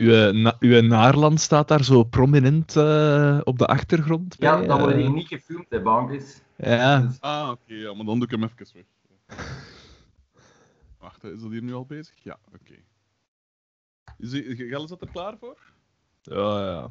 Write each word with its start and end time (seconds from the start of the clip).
Uw, 0.00 0.32
na, 0.32 0.56
uw 0.58 0.80
naarland 0.80 1.40
staat 1.40 1.68
daar 1.68 1.84
zo 1.84 2.02
prominent 2.04 2.76
eh, 2.76 3.40
op 3.44 3.58
de 3.58 3.66
achtergrond. 3.66 4.36
Ja, 4.38 4.58
bij, 4.58 4.66
dat 4.66 4.78
wordt 4.78 4.94
eh. 4.94 5.00
hier 5.00 5.10
niet 5.10 5.26
gefilmd, 5.28 5.66
hè, 5.70 5.80
bankers. 5.82 6.40
Ja, 6.56 7.00
Dus- 7.00 7.20
Ah, 7.20 7.48
oké, 7.50 7.74
ja, 7.74 7.94
maar 7.94 8.04
dan 8.04 8.14
doe 8.18 8.24
ik 8.24 8.30
hem 8.30 8.42
even 8.42 8.66
weg. 8.74 8.84
Wacht, 10.98 11.24
is 11.24 11.40
dat 11.40 11.50
hier 11.50 11.62
nu 11.62 11.74
al 11.74 11.84
bezig? 11.86 12.14
Ja, 12.22 12.38
oké. 12.54 12.74
Is 14.18 14.30
die- 14.30 14.56
Gelle, 14.56 14.82
is 14.82 14.88
dat 14.88 15.00
er 15.00 15.08
klaar 15.12 15.36
voor? 15.38 15.58
ja, 16.22 16.60
ja. 16.70 16.90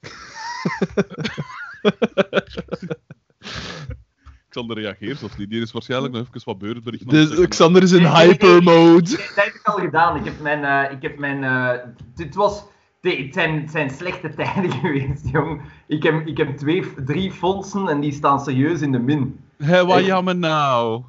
Xander 4.48 4.76
reageert 4.78 5.22
of 5.22 5.38
niet. 5.38 5.50
Die 5.50 5.62
is 5.62 5.72
waarschijnlijk 5.72 6.12
nog 6.14 6.26
even 6.34 6.42
wat 6.44 6.60
het 6.84 7.08
Dus. 7.10 7.48
Xander 7.48 7.82
is 7.82 7.92
in 7.92 8.02
Nee, 8.02 8.12
nee, 8.12 8.20
nee, 8.20 8.28
hyper 8.28 8.62
mode. 8.62 9.08
Nee, 9.08 9.16
dat 9.16 9.44
heb 9.44 9.54
ik 9.54 9.60
al 9.62 9.78
gedaan. 9.78 10.16
Ik 10.16 10.24
heb 10.24 10.40
mijn... 10.40 10.64
eh, 10.64 10.92
ik 10.96 11.02
heb 11.02 11.18
mijn 11.18 11.44
eh, 11.44 11.70
dit 12.14 12.34
was... 12.34 12.64
Het 13.00 13.34
zijn, 13.34 13.60
het 13.60 13.70
zijn 13.70 13.90
slechte 13.90 14.34
tijden 14.34 14.70
geweest, 14.72 15.28
jong. 15.32 15.60
Ik 15.86 16.02
heb, 16.02 16.26
ik 16.26 16.36
heb 16.36 16.56
twee, 16.56 16.84
drie 17.04 17.32
fondsen 17.32 17.88
en 17.88 18.00
die 18.00 18.12
staan 18.12 18.40
serieus 18.40 18.80
in 18.80 18.92
de 18.92 18.98
min. 18.98 19.40
Hé, 19.56 19.84
wat 19.84 19.98
Ik- 19.98 20.06
jammer 20.06 20.36
nou. 20.36 21.02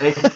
Echt. 0.00 0.34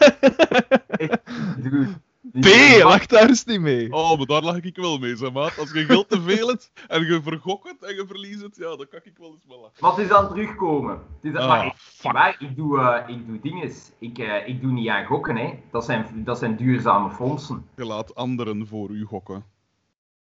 echt 0.88 1.20
dude. 1.58 1.88
P, 2.32 2.82
wacht 2.82 3.10
daar 3.10 3.28
eens 3.28 3.44
niet 3.44 3.60
mee. 3.60 3.92
Oh, 3.92 4.16
maar 4.16 4.26
daar 4.26 4.42
lag 4.42 4.56
ik 4.60 4.76
wel 4.76 4.98
mee, 4.98 5.16
zeg 5.16 5.32
maat. 5.32 5.58
Als 5.58 5.72
je 5.72 5.84
geld 5.84 6.08
te 6.08 6.20
veel 6.20 6.48
hebt 6.48 6.70
en 6.88 7.04
je 7.06 7.20
vergokt 7.22 7.68
het 7.68 7.90
en 7.90 7.94
je 7.94 8.04
verliest 8.06 8.42
het, 8.42 8.56
ja, 8.56 8.76
dan 8.76 8.86
kan 8.90 9.00
ik 9.02 9.18
wel 9.18 9.30
eens 9.30 9.44
wel 9.48 9.60
lachen. 9.60 9.76
Maar 9.80 9.90
het 9.90 9.98
is 10.06 10.10
aan 10.10 10.24
het 10.24 10.32
terugkomen. 10.32 10.98
Het 11.20 11.32
is 11.34 11.40
Ah, 11.40 11.48
maar 11.48 11.66
ik, 11.66 11.72
fuck. 11.76 12.12
maar 12.12 12.36
ik 12.38 12.56
doe, 12.56 12.80
eh, 12.80 13.14
ik 13.16 13.26
doe 13.26 13.38
dinges. 13.40 13.90
Ik, 13.98 14.18
eh, 14.18 14.48
ik 14.48 14.60
doe 14.60 14.72
niet 14.72 14.88
aan 14.88 15.04
gokken, 15.04 15.36
hè. 15.36 15.54
Dat 15.70 15.84
zijn, 15.84 16.06
dat 16.24 16.38
zijn 16.38 16.56
duurzame 16.56 17.10
fondsen. 17.10 17.66
Je 17.76 17.84
laat 17.84 18.14
anderen 18.14 18.66
voor 18.66 18.90
u 18.90 19.04
gokken. 19.04 19.44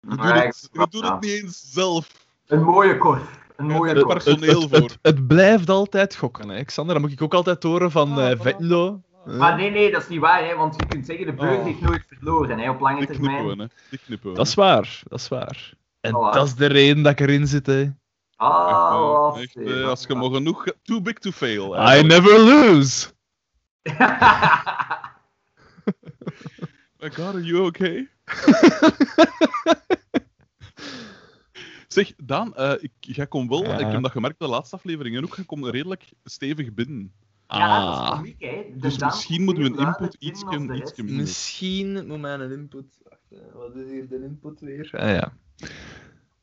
Je 0.02 0.08
doet 0.09 0.18
Maar 0.18 0.46
het, 0.46 0.70
je 0.72 0.88
doet 0.90 1.03
het 1.09 1.22
niet 1.22 1.31
eens 1.31 1.72
zelf. 1.74 2.26
Een 2.48 2.64
mooie 2.64 2.98
korf. 2.98 3.46
Een 3.56 3.66
mooie 3.68 3.94
Het 3.94 4.08
personeel 4.08 4.62
het, 4.62 4.70
voor. 4.70 4.80
het, 4.80 5.00
het 5.02 5.28
blijft 5.28 5.70
altijd 5.70 6.16
gokken, 6.16 6.50
hè, 6.50 6.64
Xander. 6.64 6.94
Dat 6.94 7.03
moet 7.03 7.12
ik 7.12 7.22
ook 7.22 7.34
altijd 7.34 7.64
horen 7.64 7.92
van 7.92 8.12
Ah, 8.18 8.31
eh. 8.31 8.40
Maar 9.28 9.56
nee, 9.56 9.72
nee, 9.72 9.92
dat 9.92 10.02
is 10.02 10.08
niet 10.08 10.20
waar, 10.20 10.45
hè. 10.45 10.56
Want 10.56 10.75
je 10.78 10.86
kunt 10.86 11.06
zeggen, 11.06 11.25
de 11.25 11.33
beurs 11.33 11.58
Oh. 11.58 11.64
heeft 11.66 11.81
nooit 11.81 12.03
verloren, 12.08 12.59
hè. 12.59 12.70
Op 12.70 12.80
lange 12.80 12.97
Die 12.97 13.08
termijn. 13.08 13.45
we, 13.47 13.56
hè. 13.64 13.67
Die 13.89 14.00
knippen 14.06 14.30
we. 14.31 14.36
Dat 14.38 14.47
is 14.47 14.53
waar, 14.53 15.02
dat 15.08 15.19
is 15.19 15.28
waar. 15.28 15.73
En 16.02 16.11
Voilà. 16.11 16.34
dat 16.34 16.45
is 16.47 16.56
de 16.56 16.66
reden 16.66 17.03
dat 17.03 17.11
ik 17.11 17.19
erin 17.19 17.47
zit, 17.47 17.66
hè. 17.66 17.89
Ah, 18.36 19.36
Echt, 19.42 19.56
eh, 19.56 19.88
als 19.88 20.06
je 20.08 20.16
maar 20.16 20.30
genoeg... 20.30 20.66
Too 20.84 21.02
big 21.02 21.14
to 21.14 21.31
fail. 21.31 21.75
I 21.97 22.03
never 22.03 22.39
lose. 22.39 23.08
My 27.00 27.09
god, 27.12 27.19
are 27.36 27.44
you 27.44 27.66
okay? 27.66 28.09
zeg, 31.88 32.14
Daan, 32.17 32.56
eh, 32.56 32.73
ik, 32.80 32.91
jij 33.00 33.28
komt 33.28 33.50
wel... 33.50 33.64
Ja. 33.64 33.78
Ik 33.78 33.91
heb 33.91 34.02
dat 34.02 34.12
gemerkt 34.12 34.38
bij 34.38 34.47
de 34.47 34.53
laatste 34.53 34.75
aflevering 34.75 35.16
en 35.16 35.23
ook. 35.23 35.36
Jij 35.36 35.45
komt 35.45 35.66
redelijk 35.66 36.03
stevig 36.23 36.73
binnen. 36.73 37.14
Ja, 37.48 37.86
dat 37.86 37.94
is 37.94 38.00
Ah. 38.00 38.12
komiek, 38.16 38.40
hè. 38.42 38.64
De 38.73 38.80
Dus 38.80 38.98
misschien 39.00 39.44
moeten 39.44 39.64
we 39.64 39.70
een 39.70 39.78
input 39.78 40.16
rest. 40.20 40.45
minder. 40.50 40.94
Misschien 41.06 42.08
moet 42.08 42.20
mijn 42.20 42.52
input... 42.52 42.86
Wacht, 43.03 43.22
hè, 43.30 43.58
wat 43.58 43.76
is 43.76 43.90
hier 43.92 44.08
de 44.09 44.23
input 44.23 44.59
weer? 44.59 44.90
Ah, 44.92 45.09
ja. 45.09 45.34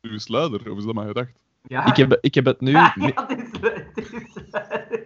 U 0.00 0.14
is 0.14 0.28
luider, 0.28 0.70
of 0.70 0.78
is 0.78 0.84
dat 0.84 0.94
maar 0.94 1.06
gedacht? 1.06 1.32
Ja. 1.62 1.86
ik, 1.86 1.96
heb, 1.96 2.18
ik 2.20 2.34
heb 2.34 2.44
het 2.44 2.60
nu... 2.60 2.70
Ja, 2.80 2.94
het 3.26 3.38
is... 3.38 3.60
Het 4.50 5.04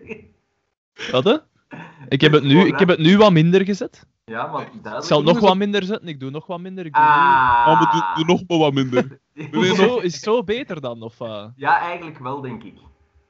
is 0.94 1.10
Wat, 1.10 1.24
hè? 1.24 1.36
Ik 2.08 2.20
heb, 2.20 2.32
het 2.32 2.42
nu, 2.42 2.60
ik 2.66 2.78
heb 2.78 2.88
het 2.88 2.98
nu 2.98 3.16
wat 3.16 3.32
minder 3.32 3.64
gezet. 3.64 4.06
ja, 4.24 4.46
maar 4.46 4.70
Ik 4.96 5.02
zal 5.04 5.22
nog 5.22 5.38
wat 5.40 5.56
minder 5.56 5.82
zetten. 5.84 6.08
Ik 6.08 6.20
doe 6.20 6.30
nog 6.30 6.46
wat 6.46 6.60
minder. 6.60 6.86
Ik 6.86 6.94
doe 6.94 7.02
Ah. 7.02 7.64
Oh, 7.68 7.80
maar 7.80 7.92
doe, 7.92 8.24
doe 8.24 8.34
nog 8.36 8.48
maar 8.48 8.58
wat 8.58 8.72
minder. 8.74 9.18
nu... 9.34 9.48
nee, 9.50 9.70
Is, 9.70 9.76
zo, 9.76 9.96
is 9.98 10.14
het 10.14 10.22
zo 10.22 10.44
beter 10.44 10.80
dan? 10.80 11.02
Of, 11.02 11.20
eh, 11.20 11.44
Ja, 11.56 11.78
eigenlijk 11.80 12.18
wel, 12.18 12.40
denk 12.40 12.62
ik. 12.64 12.74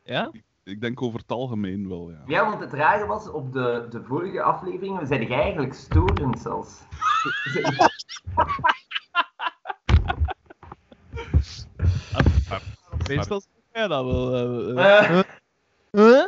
ja? 0.04 0.30
Ik 0.68 0.80
denk 0.80 1.02
over 1.02 1.20
het 1.20 1.32
algemeen 1.32 1.88
wel, 1.88 2.10
ja. 2.10 2.22
Ja, 2.26 2.44
want 2.48 2.60
het 2.60 2.72
rare 2.72 3.06
was, 3.06 3.30
op 3.30 3.52
de, 3.52 3.86
de 3.90 4.02
vorige 4.04 4.42
afleveringen 4.42 5.06
zijn 5.06 5.26
jij 5.26 5.40
eigenlijk 5.40 5.74
storend 5.74 6.38
zelfs. 6.40 6.80
Meestal 13.08 13.40
zeg 13.40 13.50
jij 13.72 13.88
dat 13.88 14.04
wel. 14.04 14.34
eh, 14.34 14.70
eh. 14.78 15.18
Eh, 15.18 15.24
Huh? 15.90 16.24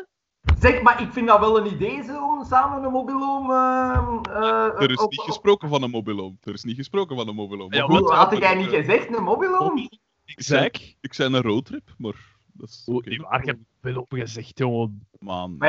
zeg, 0.59 0.83
maar 0.83 1.03
ik 1.03 1.13
vind 1.13 1.27
dat 1.27 1.41
wel 1.41 1.59
een 1.59 1.73
idee 1.73 2.03
zo, 2.03 2.29
om 2.29 2.45
samen 2.45 2.85
een 2.85 2.93
mobiloom... 2.93 3.51
eh, 3.51 3.97
eh, 4.29 4.81
Er 4.83 4.91
is 4.91 4.99
op- 4.99 5.11
niet 5.11 5.21
op- 5.21 5.27
gesproken 5.27 5.69
van 5.69 5.83
een 5.83 5.91
mobiloom. 5.91 6.39
Er 6.43 6.53
is 6.55 6.65
niet 6.65 6.77
gesproken 6.77 7.17
van 7.17 7.29
een 7.29 7.35
mobiloom. 7.35 7.73
Ja, 7.73 7.83
goed, 7.85 8.11
had 8.11 8.39
jij 8.39 8.55
niet 8.55 8.69
gezegd, 8.69 9.17
een 9.17 9.23
mobiloom? 9.23 9.77
Ik 10.25 10.43
zeg. 10.43 10.71
Ik 11.01 11.15
zei 11.15 11.35
een 11.35 11.43
roadtrip, 11.43 11.95
maar 11.99 12.15
dat 12.61 12.69
is 12.69 12.85
die 13.05 13.21
waar 13.23 13.45
je 13.45 13.59
wel 13.81 13.97
op 13.97 14.13
gezegd, 14.13 14.59
jongen. 14.59 15.07
Man. 15.19 15.57
Maar 15.59 15.69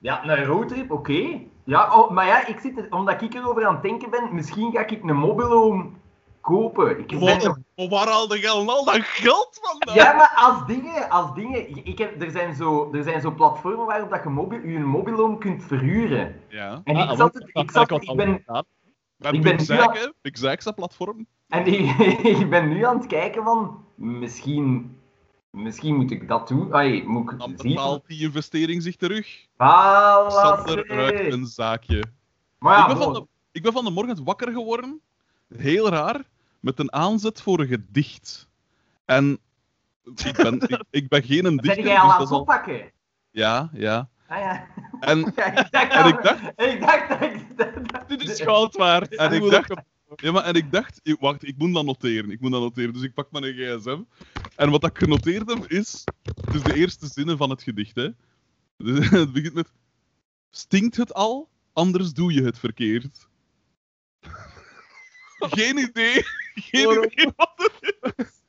ja, 0.00 0.22
ja, 0.24 0.38
een 0.38 0.44
roadtrip, 0.44 0.90
oké. 0.90 1.40
Ja, 1.64 2.00
oh, 2.00 2.10
maar 2.10 2.26
ja, 2.26 2.46
ik 2.46 2.58
zit 2.58 2.78
er, 2.78 2.86
omdat 2.90 3.22
ik 3.22 3.34
erover 3.34 3.66
aan 3.66 3.72
het 3.74 3.82
denken 3.82 4.10
ben, 4.10 4.28
misschien 4.34 4.72
ga 4.72 4.86
ik 4.86 5.02
een 5.02 5.16
mobiloom 5.16 5.96
kopen. 6.40 6.98
Ik 6.98 7.06
ben 7.06 7.18
nog- 7.20 7.42
Wat, 7.46 7.58
maar 7.76 7.88
waar 7.88 8.06
haalde 8.06 8.40
je 8.40 8.48
al 8.48 8.84
dat 8.84 9.00
geld 9.00 9.58
vandaan? 9.62 9.94
Ja, 9.94 10.12
maar 10.16 10.32
als 10.36 10.66
dingen, 10.66 11.10
als 11.10 11.34
dingen, 11.34 11.86
ik 11.86 11.98
heb, 11.98 12.22
er, 12.22 12.30
zijn 12.30 12.54
zo, 12.54 12.90
er 12.92 13.02
zijn 13.02 13.20
zo 13.20 13.30
platformen 13.30 13.86
waarop 13.86 14.10
dat 14.10 14.22
je, 14.22 14.28
mobil, 14.28 14.66
je 14.66 14.78
mobiloom 14.78 15.38
kunt 15.38 15.62
verhuren. 15.64 16.40
Ja. 16.48 16.80
En 16.84 16.96
Ah, 16.96 17.10
ik 17.10 17.16
zat, 17.16 17.34
het- 17.34 17.50
ik 17.52 17.70
zat, 17.70 17.90
wat 17.90 18.02
ik 18.02 18.16
ben, 18.16 18.44
Ik 19.30 19.42
ben 19.42 19.56
dat 20.64 20.74
platform. 20.74 21.26
en 21.48 21.66
ik, 21.66 21.90
ik 22.40 22.50
ben 22.50 22.68
nu 22.68 22.84
aan 22.84 22.96
het 22.96 23.06
kijken 23.06 23.44
van, 23.44 23.84
misschien, 23.94 24.98
misschien 25.54 25.94
moet 25.96 26.10
ik 26.10 26.28
dat 26.28 26.48
doen. 26.48 26.74
Ai, 26.74 27.04
moet 27.06 27.32
ik 27.32 27.38
Dan 27.38 27.54
betaalt 27.56 28.06
die 28.06 28.20
investering 28.20 28.82
zich 28.82 28.96
terug. 28.96 29.40
Voilà, 29.46 30.26
Sander 30.28 30.88
uit 30.88 31.32
een 31.32 31.46
zaakje. 31.46 32.04
Maar 32.58 32.76
ja, 32.76 32.80
ik, 32.82 32.86
ben 32.94 32.96
van 33.02 33.12
de, 33.12 33.26
ik 33.52 33.62
ben 33.62 33.72
van 33.72 33.84
de 33.84 33.90
morgen 33.90 34.24
wakker 34.24 34.52
geworden, 34.52 35.00
heel 35.56 35.88
raar, 35.88 36.20
met 36.60 36.78
een 36.78 36.92
aanzet 36.92 37.42
voor 37.42 37.60
een 37.60 37.66
gedicht. 37.66 38.48
En 39.04 39.38
ik 40.24 40.36
ben, 40.36 40.54
ik, 40.60 40.82
ik 41.00 41.08
ben 41.08 41.22
geen 41.22 41.44
een 41.44 41.56
dichter, 41.56 41.82
ben 41.82 41.92
jij 41.92 42.00
al 42.00 42.06
dus 42.06 42.14
aan 42.14 42.20
het 42.20 42.30
al... 42.30 42.40
oppakken? 42.40 42.90
Ja, 43.30 43.70
ja. 43.72 44.08
Ah 44.28 44.38
ja. 44.38 44.66
En, 45.00 45.18
ja 45.36 45.46
ik 45.54 45.70
dacht, 45.70 45.92
En 45.92 46.02
al- 46.02 46.08
ik 46.08 46.22
dacht- 46.22 46.42
ik 46.72 46.80
dacht 46.80 47.08
dat 47.08 47.22
ik... 47.22 48.18
Dit 48.18 48.28
is 48.28 48.40
goud 48.40 48.76
waard. 48.76 49.14
en 49.14 49.32
ik 49.32 49.50
dacht... 49.50 49.72
Ja, 50.16 50.32
maar 50.32 50.44
en 50.44 50.54
ik 50.54 50.72
dacht... 50.72 51.00
ik- 51.02 51.20
Wacht, 51.20 51.46
ik 51.48 51.56
moet 51.58 51.74
dat 51.74 51.84
noteren. 51.84 52.30
Ik 52.30 52.40
moet 52.40 52.50
dat 52.52 52.60
noteren. 52.60 52.92
Dus 52.92 53.02
ik 53.02 53.14
pak 53.14 53.30
mijn 53.30 53.44
gsm. 53.54 54.00
En 54.56 54.70
wat 54.70 54.84
ik 54.84 54.98
genoteerd 54.98 55.50
heb, 55.50 55.70
is... 55.70 56.04
Dus 56.52 56.62
de 56.62 56.74
eerste 56.74 57.06
zinnen 57.06 57.36
van 57.36 57.50
het 57.50 57.62
gedicht, 57.62 57.94
hè. 57.96 58.08
Dus 58.76 59.08
het 59.20 59.32
begint 59.32 59.54
met... 59.54 59.72
Stinkt 60.50 60.96
het 60.96 61.14
al? 61.14 61.48
Anders 61.72 62.12
doe 62.12 62.32
je 62.32 62.42
het 62.42 62.58
verkeerd. 62.58 63.28
Geen 65.38 65.78
idee. 65.78 66.22
Geen 66.70 66.86
Waarom? 66.86 67.04
idee 67.04 67.32
wat 67.36 67.52
het 67.56 68.14
is. 68.16 68.42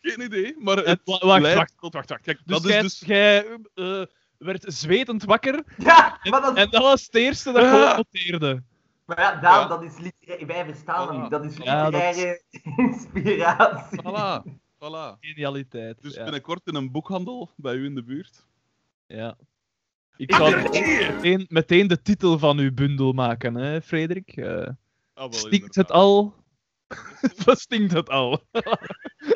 Geen 0.00 0.20
idee, 0.24 0.54
maar 0.58 0.76
Het- 0.76 0.86
het 0.86 1.00
wa- 1.04 1.18
Wacht, 1.26 1.42
wacht, 1.42 1.54
wacht, 1.54 1.74
wacht, 1.94 2.08
wacht. 2.08 2.22
Kijk, 2.22 2.38
dus 2.44 2.62
Dat 2.62 2.64
is 2.64 2.70
jij, 2.70 2.80
dus- 2.82 3.02
jij 3.06 3.46
eh, 3.74 4.02
werd 4.38 4.64
zwetend 4.66 5.24
wakker 5.24 5.64
Ja, 5.78 6.18
maar 6.22 6.40
dat, 6.40 6.56
en 6.56 6.70
dat 6.70 6.82
was 6.82 7.04
het 7.04 7.14
eerste 7.14 7.52
dat 7.52 7.62
je 7.62 7.68
Ah. 7.86 7.96
noteerde. 7.96 8.62
Maar 9.06 9.20
ja, 9.20 9.34
Daan, 9.40 9.60
Ja. 9.60 9.66
dat 9.68 9.82
is 9.82 9.98
literaire... 9.98 10.46
Wij 10.46 10.64
verstaan 10.64 11.08
hem 11.08 11.16
Voilà. 11.18 11.20
niet. 11.20 11.30
Dat 11.30 11.44
is 11.44 11.56
Ja, 11.56 11.90
dat 11.90 12.02
is- 12.02 12.08
literaire 12.16 12.42
inspiratie. 12.76 14.00
Voilà, 14.02 14.42
voilà. 14.74 15.18
Genialiteit. 15.20 16.02
Dus 16.02 16.14
ja. 16.14 16.22
binnenkort 16.22 16.66
in 16.66 16.74
een 16.74 16.90
boekhandel 16.90 17.50
bij 17.56 17.74
u 17.74 17.84
in 17.84 17.94
de 17.94 18.02
buurt. 18.04 18.46
ja. 19.06 19.36
Ik 20.18 20.34
zal 20.34 20.50
meteen, 20.50 21.46
meteen 21.48 21.86
de 21.86 22.02
titel 22.02 22.38
van 22.38 22.58
uw 22.58 22.72
bundel 22.74 23.12
maken, 23.12 23.54
hè, 23.54 23.82
Frederik. 23.82 24.36
Eh, 24.36 24.46
Ah, 24.58 24.66
wel, 25.14 25.32
stinkt 25.32 25.74
het 25.74 25.90
al? 25.90 26.34
Wat 27.44 27.60
stinkt 27.60 27.92
het 27.92 28.08
al? 28.08 28.42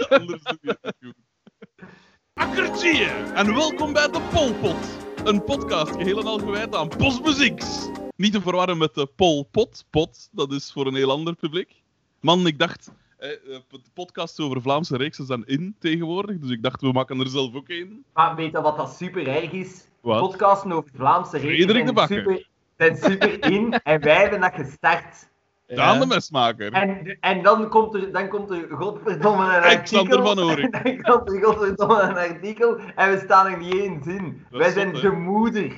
Anders 0.09 0.43
doe 0.43 0.59
je 0.61 0.79
het 0.81 0.95
niet 1.01 1.15
goed. 1.15 1.85
Akkertje! 2.33 3.05
En 3.35 3.55
welkom 3.55 3.93
bij 3.93 4.07
de 4.09 4.29
Polpot. 4.33 4.99
Een 5.29 5.45
podcast 5.45 5.97
geheel 5.97 6.19
en 6.21 6.27
al 6.27 6.39
gewijd 6.39 6.75
aan 6.75 6.89
postmuzieks. 6.89 7.89
Niet 8.21 8.33
te 8.33 8.41
verwarren 8.41 8.79
met 8.79 8.95
de 8.95 9.07
Polpot. 9.17 9.85
Pot, 9.91 10.29
dat 10.33 10.53
is 10.53 10.73
voor 10.73 10.87
een 10.87 10.95
heel 10.95 11.11
ander 11.11 11.35
publiek. 11.35 11.83
Man, 12.21 12.47
ik 12.47 12.59
dacht... 12.59 12.93
Eh, 13.19 13.31
eh, 13.31 13.37
de 13.71 13.81
podcasts 13.95 14.41
over 14.41 14.63
Vlaamse 14.63 14.97
reeksen 14.97 15.27
zijn 15.27 15.43
in 15.47 15.77
tegenwoordig, 15.79 16.39
dus 16.39 16.51
ik 16.51 16.63
dacht, 16.63 16.81
we 16.81 16.93
maken 16.93 17.21
er 17.21 17.29
zelf 17.29 17.55
ook 17.55 17.69
een. 17.69 18.05
Maar 18.13 18.35
weet 18.37 18.53
je 18.53 18.61
wat 18.61 18.77
dat 18.77 18.97
super 18.97 19.29
erg 19.29 19.53
is? 19.53 19.89
Wat? 20.01 20.21
Podcasten 20.21 20.73
over 20.73 20.91
Vlaamse 20.95 21.39
de 21.41 21.83
zijn 21.95 22.09
super, 22.09 22.49
zijn 22.77 22.97
super 22.97 23.51
in 23.53 23.73
en 23.73 24.01
wij 24.01 24.17
hebben 24.17 24.41
dat 24.41 24.55
gestart. 24.55 25.29
Daan 25.67 25.95
Ja. 25.95 26.01
de 26.01 26.07
mesmaker. 26.07 26.73
En, 26.73 27.17
en 27.21 27.43
dan, 27.43 27.69
komt 27.69 27.95
er, 27.95 28.13
dan 28.13 28.29
komt 28.29 28.51
er 28.51 28.67
godverdomme 28.71 29.45
een 29.45 29.63
Alexander 29.63 30.19
artikel. 30.19 30.35
van 30.35 30.45
Oorik. 30.45 30.75
En 30.75 30.83
dan 31.03 31.03
komt 31.03 31.33
er 31.33 31.45
godverdomme 31.45 32.03
een 32.03 32.17
artikel 32.17 32.79
en 32.97 33.11
we 33.11 33.21
staan 33.25 33.47
er 33.47 33.59
niet 33.59 33.75
eens 33.75 34.07
in. 34.07 34.47
Dat 34.51 34.61
wij 34.61 34.73
zijn 34.73 34.93
de 34.93 35.11
moeder. 35.11 35.73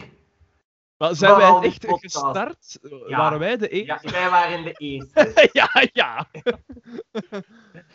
Maar 1.03 1.15
zijn 1.17 1.37
wij 1.37 1.61
echt 1.61 1.87
podcasts. 1.87 2.19
gestart? 2.21 2.79
Ja. 3.09 3.17
Waren 3.17 3.39
wij 3.39 3.57
de 3.57 3.77
Ja, 3.77 3.93
eerste? 4.03 4.11
wij 4.11 4.31
waren 4.31 4.65
de 4.65 4.73
eerste. 4.73 5.33
Ja, 5.53 5.71
ja. 5.93 6.27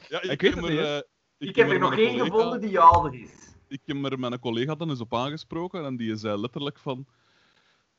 Ja, 0.09 0.21
Ik 0.21 0.41
weet 0.41 0.55
het 0.55 0.63
er, 0.63 0.95
eh, 0.95 1.01
Ik 1.37 1.55
heb 1.55 1.69
er 1.69 1.79
nog 1.79 1.97
één 1.97 2.07
collega- 2.17 2.23
gevonden 2.35 2.61
die 2.61 2.79
ouder 2.79 3.19
is. 3.21 3.29
Ik 3.67 3.79
heb 3.85 4.05
er 4.05 4.19
met 4.19 4.31
een 4.31 4.39
collega 4.39 4.75
dan 4.75 4.89
eens 4.89 4.99
op 4.99 5.13
aangesproken 5.15 5.85
en 5.85 5.95
die 5.97 6.15
zei 6.15 6.37
letterlijk 6.39 6.79
van... 6.79 7.05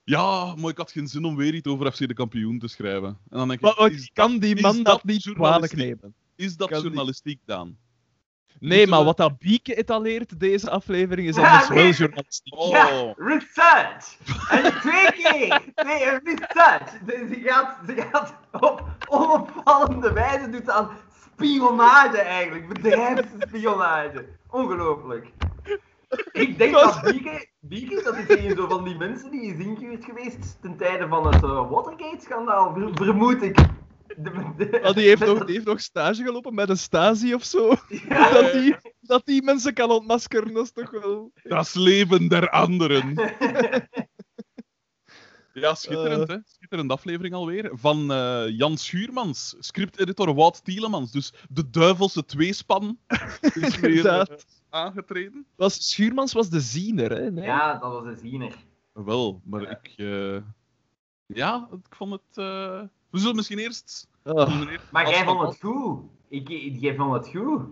Ja, 0.05 0.55
maar 0.55 0.71
ik 0.71 0.77
had 0.77 0.93
geen 0.93 1.07
zin 1.09 1.25
om 1.25 1.37
weer 1.37 1.55
iets 1.55 1.69
over 1.69 1.93
FC 1.93 1.99
de 2.09 2.15
kampioen 2.15 2.59
te 2.59 2.69
schrijven. 2.69 3.09
En 3.09 3.39
dan 3.39 3.49
denk 3.49 3.61
ik, 3.61 3.77
Maar, 3.77 3.91
is, 3.91 4.11
kan 4.13 4.39
die 4.39 4.55
is 4.55 4.61
man 4.63 4.77
dat 4.77 4.85
dat 4.85 5.05
niet 5.05 5.23
kwalijk 5.23 5.39
journalistiek? 5.73 5.79
nemen? 5.79 6.15
is 6.37 6.57
dat 6.57 6.69
kan 6.69 6.79
die- 6.79 6.87
journalistiek, 6.87 7.41
Daan? 7.45 7.79
Nee, 8.61 8.87
maar 8.87 9.05
wat 9.05 9.17
dat 9.17 9.39
Bieke 9.39 9.75
etaleert, 9.75 10.41
deze 10.41 10.71
aflevering, 10.71 11.29
is 11.29 11.37
Ja, 11.37 11.51
anders 11.51 11.69
nee. 11.69 11.83
wel 11.83 11.93
journalistiek. 11.93 12.55
Oh, 12.59 12.69
Ja, 12.71 13.15
research! 13.17 14.17
En 14.51 14.81
twee 14.81 15.13
keer! 15.13 15.63
Nee, 15.85 16.19
research! 16.25 16.99
Dus 17.05 17.29
ze 17.29 17.41
gaat, 17.45 17.77
ze 17.87 17.95
gaat 18.11 18.35
op 18.61 18.83
onopvallende 19.09 20.13
wijze 20.13 20.51
doet 20.51 20.71
aan 20.71 20.91
spionage 21.35 22.19
eigenlijk. 22.21 22.69
Bedrijfsspionage. 22.69 24.27
Ongelooflijk. 24.51 25.27
Ik 26.33 26.59
denk 26.59 26.73
dat 26.73 27.01
Bieke, 27.03 27.47
Bieke, 27.61 28.01
dat 28.05 28.17
is 28.17 28.37
een 28.45 28.57
zo 28.57 28.69
van 28.69 28.85
die 28.85 28.97
mensen 28.97 29.31
die 29.31 29.55
is 29.55 29.65
ingehuurd 29.65 30.05
geweest 30.05 30.59
ten 30.61 30.77
tijde 30.77 31.09
van 31.09 31.27
het 31.27 31.43
eh, 31.43 31.71
Watergate-schandaal, 31.71 32.75
ver- 32.75 32.91
vermoed 32.95 33.43
ik. 33.43 33.59
De, 34.17 34.53
de- 34.57 34.79
Maar 34.83 34.95
die 34.95 35.07
heeft, 35.09 35.27
nog, 35.27 35.45
die 35.45 35.55
heeft 35.55 35.67
nog 35.67 35.81
stage 35.81 36.23
gelopen 36.23 36.55
met 36.55 36.69
een 36.69 36.79
Stasi 36.79 37.35
of 37.35 37.45
zo. 37.45 37.75
Ja. 38.09 38.31
Dat, 38.33 38.53
die, 38.53 38.77
dat 39.01 39.27
die 39.27 39.43
mensen 39.43 39.75
kan 39.75 39.91
ontmaskeren, 39.91 40.55
dat 40.55 40.65
is 40.65 40.73
toch 40.73 40.91
wel... 40.91 41.33
dat 41.43 41.65
is 41.67 41.75
leven 41.75 42.29
der 42.29 42.51
anderen. 42.51 43.15
Ja, 45.53 45.75
schitterend, 45.75 46.29
hè? 46.29 46.37
Schitterende 46.45 46.95
aflevering 46.95 47.35
alweer. 47.35 47.71
Van 47.73 48.13
eh, 48.13 48.45
Jan 48.49 48.77
Schuurmans, 48.77 49.57
scripteditor 49.59 50.35
Wout 50.35 50.65
Tielemans. 50.65 51.11
Dus 51.13 51.33
de 51.49 51.71
duivelse 51.71 52.25
tweespan 52.25 52.99
is 53.55 53.77
weer 53.81 54.07
eh, 54.07 54.23
aangetreden. 54.71 55.47
Was, 55.57 55.91
Schuurmans 55.91 56.33
was 56.33 56.51
de 56.51 56.61
ziener, 56.61 57.11
hè? 57.11 57.31
Nee? 57.31 57.45
Ja, 57.45 57.73
dat 57.79 57.93
was 57.93 58.05
een 58.07 58.17
ziener. 58.17 58.55
Wel, 58.93 59.41
maar 59.45 59.63
Ja. 59.63 59.69
ik... 59.83 59.93
eh, 59.97 60.43
ja, 61.27 61.69
ik 61.73 61.95
vond 61.97 62.13
het... 62.13 62.37
We 63.11 63.19
zullen 63.19 63.37
misschien 63.37 63.59
eerst... 63.59 64.09
Ah, 64.23 64.67
Maar 64.93 65.09
jij 65.11 65.25
van- 65.25 65.37
vond 65.37 65.49
het 65.49 65.61
goed. 65.61 66.01
Ik, 66.29 66.49
jij 66.81 66.95
vond 66.95 67.13
het 67.15 67.29
goed. 67.29 67.63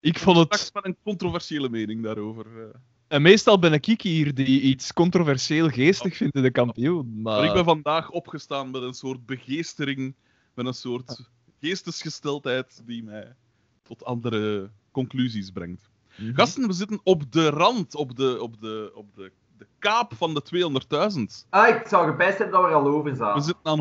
ik 0.00 0.18
vond 0.18 0.36
Straks 0.36 0.64
het... 0.64 0.74
met 0.74 0.84
een 0.84 0.96
controversiële 1.02 1.68
mening 1.68 2.02
daarover. 2.02 2.46
eh. 2.62 2.74
En 3.08 3.22
meestal 3.22 3.58
ben 3.58 3.72
ik 3.72 3.84
hier 4.02 4.34
die 4.34 4.60
iets 4.60 4.92
controversieel 4.92 5.68
geestig 5.68 6.16
vindt 6.16 6.34
in 6.36 6.42
de 6.42 6.50
kampioen. 6.50 7.20
Maar... 7.22 7.34
Maar 7.36 7.44
ik 7.48 7.52
ben 7.52 7.64
vandaag 7.64 8.10
opgestaan 8.10 8.70
met 8.70 8.82
een 8.82 8.94
soort 8.94 9.26
begeestering, 9.26 10.14
met 10.54 10.66
een 10.66 10.74
soort 10.74 11.30
geestesgesteldheid 11.60 12.82
die 12.86 13.02
mij 13.02 13.34
tot 13.82 14.04
andere 14.04 14.70
conclusies 14.90 15.50
brengt. 15.50 15.90
Mhm. 16.18 16.34
Gasten, 16.34 16.66
we 16.66 16.72
zitten 16.72 17.00
op 17.02 17.32
de 17.32 17.48
rand, 17.48 17.94
op 17.94 18.16
de, 18.16 18.42
op 18.42 18.60
de, 18.60 18.90
op 18.94 19.14
de, 19.14 19.32
de 19.60 19.66
kaap 19.78 20.12
van 20.14 20.34
de 20.34 20.42
200.000. 21.42 21.46
Ah, 21.50 21.68
ik 21.68 21.86
zou 21.88 22.10
gepijst 22.10 22.38
hebben 22.38 22.54
dat 22.60 22.64
we 22.64 22.70
er 22.70 22.74
al 22.82 22.86
over 22.86 23.10
We 23.10 23.16
zaten. 23.16 23.42
zitten 23.42 23.64
aan 23.64 23.80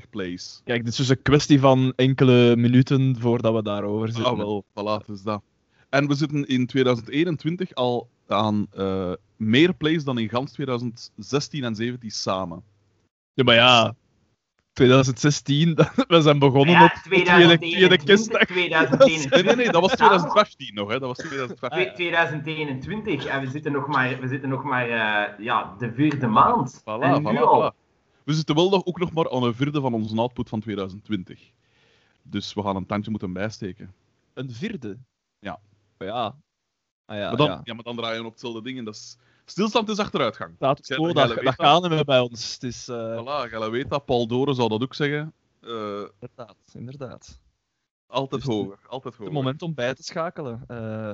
198.170 0.00 0.08
plays. 0.10 0.60
Kijk, 0.64 0.84
dit 0.84 0.92
is 0.92 0.96
dus 0.96 1.08
een 1.08 1.22
kwestie 1.22 1.60
van 1.60 1.92
enkele 1.96 2.56
minuten 2.56 3.16
voordat 3.20 3.54
we 3.54 3.62
daarover 3.62 4.08
zitten. 4.08 4.24
Ah, 4.32 4.36
wel, 4.36 4.64
voilà, 4.70 5.06
dus 5.06 5.22
dat. 5.22 5.42
En 5.88 6.08
we 6.08 6.14
zitten 6.14 6.46
in 6.46 6.66
2021 6.66 7.74
al 7.74 8.08
aan 8.26 8.66
eh, 8.70 9.12
meer 9.36 9.74
plays 9.74 10.04
dan 10.04 10.18
in 10.18 10.28
gans 10.28 10.52
2016 10.52 11.64
en 11.64 11.74
17 11.74 12.10
samen. 12.10 12.62
Ja, 13.34 13.44
maar 13.44 13.54
ja... 13.54 13.94
2016, 14.76 15.74
we 16.08 16.20
zijn 16.20 16.38
begonnen 16.38 16.74
Ja, 16.74 16.84
op 16.84 16.90
via 16.90 17.24
de, 17.24 17.58
via 17.58 17.88
de 17.88 17.98
2021, 17.98 18.04
kerstdag. 18.04 18.44
2021. 18.44 19.30
Nee, 19.34 19.42
nee, 19.42 19.56
nee, 19.56 19.70
dat 19.70 19.80
was 19.80 19.92
2015 19.92 20.74
nog, 20.74 20.88
hè. 20.90 20.98
Dat 20.98 21.08
was 21.08 21.16
2015. 21.16 21.80
Twee- 21.80 21.92
2021 21.94 23.24
en 23.24 23.40
we 23.40 23.50
zitten 23.50 23.72
nog 23.72 23.86
maar, 23.86 24.20
we 24.20 24.28
zitten 24.28 24.48
nog 24.48 24.64
maar 24.64 24.88
eh, 24.88 25.44
ja, 25.44 25.74
de 25.78 25.92
vierde 25.92 26.26
maand. 26.26 26.80
Voilà, 26.80 26.84
en 27.00 27.22
nu 27.22 27.36
voilà, 27.36 27.40
al. 27.40 27.72
voilà. 27.72 27.74
We 28.24 28.32
zitten 28.32 28.54
wel 28.54 28.70
nog, 28.70 28.84
ook 28.84 28.98
nog 28.98 29.12
maar 29.12 29.30
aan 29.30 29.42
een 29.42 29.54
vierde 29.54 29.80
van 29.80 29.94
onze 29.94 30.16
output 30.16 30.48
van 30.48 30.60
2020. 30.60 31.40
Dus 32.22 32.54
we 32.54 32.62
gaan 32.62 32.76
een 32.76 32.86
tandje 32.86 33.10
moeten 33.10 33.32
bijsteken. 33.32 33.94
Een 34.34 34.50
vierde? 34.50 34.98
Ja. 35.38 35.60
Maar 35.98 36.08
ja. 36.08 36.36
Ah, 37.06 37.16
ja, 37.16 37.28
maar, 37.28 37.36
dan, 37.36 37.46
ja. 37.46 37.60
ja. 37.64 37.74
maar 37.74 37.84
dan 37.84 37.96
draaien 37.96 38.20
we 38.20 38.26
op 38.26 38.32
hetzelfde 38.32 38.62
ding. 38.62 38.78
En 38.78 38.84
dat 38.84 38.94
is... 38.94 39.16
Stilstand 39.46 39.88
is 39.88 39.98
achteruitgang. 39.98 40.54
Jij- 40.58 40.74
quo, 40.96 41.04
jij 41.10 41.12
dat, 41.26 41.42
dat 41.42 41.54
gaan 41.54 41.82
we 41.82 42.04
bij 42.04 42.20
ons. 42.20 42.52
Het 42.52 42.62
is... 42.62 42.88
eh, 42.88 43.20
Voilà, 43.22 43.50
jij 43.50 43.70
weet 43.70 43.90
dat. 43.90 44.04
Paul 44.04 44.26
Doren 44.26 44.54
zou 44.54 44.68
dat 44.68 44.82
ook 44.82 44.94
zeggen. 44.94 45.32
Eh, 45.60 46.02
Inderdaad, 46.20 46.56
inderdaad. 46.72 47.40
altijd 48.06 48.40
Dus 48.44 48.50
de- 48.50 48.56
hoger, 48.56 48.78
altijd 48.88 49.14
hoger. 49.14 49.24
Het 49.24 49.32
moment 49.42 49.62
om 49.62 49.74
bij 49.74 49.94
te 49.94 50.02
schakelen. 50.02 50.64
Eh, 50.66 51.12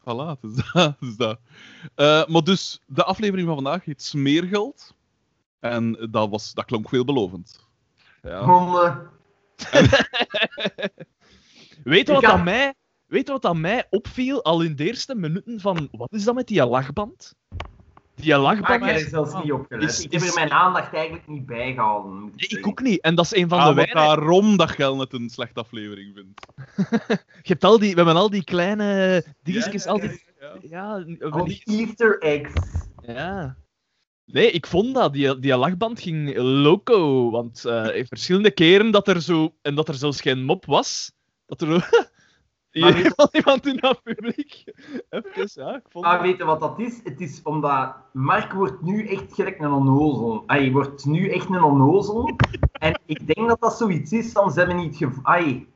Voilà, 0.00 0.38
het 0.40 0.42
is 0.42 0.54
dat. 0.72 0.72
Het 0.74 1.08
is 1.08 1.16
dat. 1.16 1.38
Eh, 1.94 2.26
maar 2.26 2.42
dus, 2.42 2.80
de 2.86 3.04
aflevering 3.04 3.46
van 3.46 3.54
vandaag 3.56 3.84
heet 3.84 4.02
Smeergeld. 4.02 4.94
En 5.60 6.08
dat, 6.10 6.28
was, 6.28 6.52
dat 6.54 6.64
klonk 6.64 6.88
veelbelovend. 6.88 7.66
ja. 8.22 8.44
Honden. 8.44 9.10
Weet 11.84 12.06
je 12.06 12.12
wat 12.12 12.24
aan 12.24 12.44
mij... 12.44 12.74
Weet 13.12 13.26
je 13.26 13.32
wat 13.32 13.44
aan 13.44 13.60
mij 13.60 13.86
opviel 13.90 14.44
al 14.44 14.62
in 14.62 14.76
de 14.76 14.84
eerste 14.86 15.14
minuten 15.14 15.60
van... 15.60 15.88
Wat 15.90 16.12
is 16.12 16.24
dat 16.24 16.34
met 16.34 16.46
die 16.46 16.64
lachband? 16.66 17.34
Die 18.14 18.34
Ah, 18.34 18.42
lachband... 18.42 18.82
ik 18.82 18.88
heb 18.88 18.96
er 19.00 19.08
zelfs 19.08 19.34
niet 19.42 19.52
op 19.52 19.66
gelet. 19.68 19.88
Is- 19.90 20.00
Ik 20.04 20.12
heb 20.12 20.20
er 20.20 20.26
is- 20.26 20.34
mijn 20.34 20.50
aandacht 20.50 20.94
eigenlijk 20.94 21.26
niet 21.28 21.46
bij 21.46 21.72
gehouden. 21.72 22.20
moet 22.20 22.36
Nee, 22.50 22.58
ik 22.60 22.66
ook 22.66 22.80
niet. 22.82 23.00
En 23.00 23.14
dat 23.14 23.24
is 23.24 23.34
een 23.34 23.48
van 23.48 23.58
Ah, 23.58 23.68
de 23.68 23.74
weinige... 23.74 23.96
daarom 23.98 24.56
dat 24.56 24.76
je 24.76 24.84
het 24.96 25.12
een 25.12 25.28
slechte 25.30 25.60
aflevering 25.60 26.14
vindt. 26.14 26.46
Je 27.46 27.48
hebt 27.52 27.64
al 27.64 27.78
die... 27.78 27.90
We 27.90 27.96
hebben 27.96 28.16
al 28.16 28.30
die 28.30 28.44
kleine 28.44 29.24
dingetjes, 29.42 29.84
Ja, 29.84 29.90
al 29.90 29.96
ja, 30.02 30.08
die... 30.08 30.22
ja. 30.40 30.56
Ja, 30.62 31.04
we 31.04 31.30
Al 31.30 31.44
die- 31.44 31.62
Easter 31.64 32.18
eggs. 32.22 32.52
Ja. 33.02 33.56
Nee, 34.24 34.50
ik 34.50 34.66
vond 34.66 34.94
dat. 34.94 35.12
Die, 35.12 35.38
die 35.38 35.56
lachband 35.56 36.00
ging 36.00 36.36
loco. 36.36 37.30
Want 37.30 37.64
eh 37.64 38.04
verschillende 38.06 38.50
keren 38.50 38.90
dat 38.90 39.08
er 39.08 39.22
zo... 39.22 39.54
En 39.62 39.74
dat 39.74 39.88
er 39.88 39.94
zelfs 39.94 40.20
geen 40.20 40.44
mop 40.44 40.66
was. 40.66 41.12
Dat 41.46 41.60
er 41.62 41.68
zo... 42.72 42.80
Maar 42.80 42.96
Iemand, 42.96 43.28
iemand 43.32 43.66
in 43.66 43.76
dat 43.76 44.02
publiek. 44.02 44.64
Even, 45.10 45.48
ja, 45.64 45.74
ik 45.74 45.82
vond 45.88 46.04
Maar 46.04 46.12
dat- 46.18 46.26
weet 46.26 46.36
je 46.36 46.44
wat 46.44 46.60
dat 46.60 46.78
is? 46.78 47.00
Het 47.04 47.20
is 47.20 47.40
omdat 47.42 47.94
Mark 48.12 48.52
wordt 48.52 48.82
nu 48.82 49.06
echt 49.08 49.34
gelijk 49.34 49.58
een 49.60 49.72
onnozel. 49.72 50.42
Hij 50.46 50.72
wordt 50.72 51.04
nu 51.04 51.28
echt 51.30 51.48
een 51.48 51.62
onnozel. 51.62 52.36
en 52.72 53.00
ik 53.06 53.34
denk 53.34 53.48
dat 53.48 53.60
dat 53.60 53.76
zoiets 53.76 54.12
is 54.12 54.32
van 54.32 54.52
ze 54.52 54.58
hebben 54.58 54.76
niet 54.76 54.96
gev... 54.96 55.16
Ai, 55.22 55.68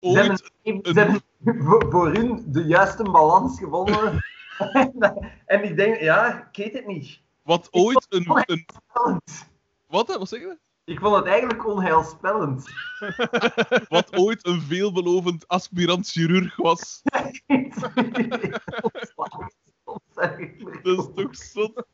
ze 0.00 0.08
hebben, 0.08 0.38
Ooit, 0.62 0.86
ze 0.86 1.00
hebben 1.00 1.22
voor, 1.64 1.86
voor 1.90 2.12
hun 2.12 2.44
de 2.46 2.62
juiste 2.64 3.02
balans 3.02 3.58
gevonden. 3.58 4.24
en 5.46 5.64
ik 5.64 5.76
denk, 5.76 6.00
ja, 6.00 6.48
ik 6.50 6.56
weet 6.56 6.72
het 6.72 6.86
niet. 6.86 7.20
wat 7.42 7.68
ooit 7.70 8.06
een, 8.08 8.26
een... 8.46 8.66
Wat, 9.88 10.16
wat 10.16 10.28
zeg 10.28 10.40
je? 10.40 10.58
Ik 10.84 10.98
vond 11.00 11.16
het 11.16 11.24
eigenlijk 11.24 11.66
onheilspellend. 11.66 12.66
Wat 13.88 14.16
ooit 14.16 14.46
een 14.46 14.60
veelbelovend 14.60 15.48
aspirant-chirurg 15.48 16.56
was. 16.56 17.02
Dat 20.12 20.38
is 20.82 21.08
toch 21.14 21.36
zot? 21.36 21.86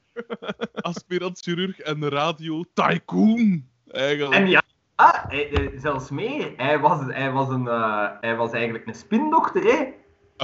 Aspirant-chirurg 0.73 1.79
en 1.79 2.09
radio-tycoon. 2.09 3.69
Eigenlijk. 3.87 4.35
En 4.41 4.49
ja, 4.49 4.63
ah, 4.95 5.25
hij- 5.29 5.49
hij- 5.53 5.73
zelfs 5.79 6.11
meer. 6.11 6.53
Hij 6.57 6.79
was, 6.79 7.01
hij, 7.07 7.33
was 7.33 7.49
een, 7.49 7.69
eh, 7.69 8.09
hij 8.21 8.37
was 8.37 8.53
eigenlijk 8.53 8.87
een 8.87 8.95
spindokter, 8.95 9.63
hè? 9.63 9.93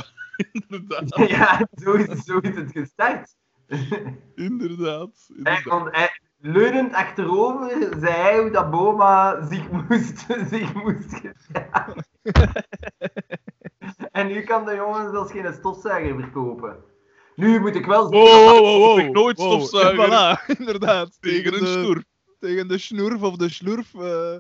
Inderdaad. 0.68 1.28
ja, 1.28 1.68
zo 1.74 1.92
is, 1.92 2.24
zo 2.24 2.38
is 2.38 2.56
het 2.56 2.72
gestart. 2.72 3.36
Inderdaad. 4.34 5.26
Hij, 5.28 5.36
inderdaad. 5.36 5.62
kon- 5.62 5.88
hij, 5.90 6.20
leunend 6.46 6.92
achterover 6.92 7.70
zei 8.00 8.12
hij 8.12 8.38
hoe 8.38 8.50
dat 8.50 8.70
Boma 8.70 9.46
zich 9.46 9.70
moest, 9.70 10.26
zich 10.50 10.74
moest 10.74 11.14
gedragen. 11.14 12.06
en 14.12 14.26
nu 14.26 14.42
kan 14.42 14.64
de 14.64 14.74
jongen 14.74 15.10
zelfs 15.10 15.32
geen 15.32 15.52
stofzuiger 15.54 16.20
verkopen. 16.20 16.76
Nu 17.34 17.60
moet 17.60 17.74
ik 17.74 17.86
wel 17.86 18.02
zeggen... 18.12 18.30
Oh, 18.30 18.52
oh, 18.52 18.62
oh, 18.62 18.90
oh. 18.92 18.98
Ik 19.00 19.12
nooit 19.12 19.38
Wow. 19.38 19.46
stofzuiger. 19.62 20.06
Voilà, 20.08 20.46
inderdaad. 20.58 21.16
Tegen 21.20 21.54
een 21.54 21.60
de, 21.60 21.66
snoer. 21.66 22.04
Tegen 22.38 22.68
de 22.68 22.78
snoerf 22.78 23.22
of 23.22 23.36
de 23.36 23.48
slurf. 23.48 23.94
eh. 23.94 24.36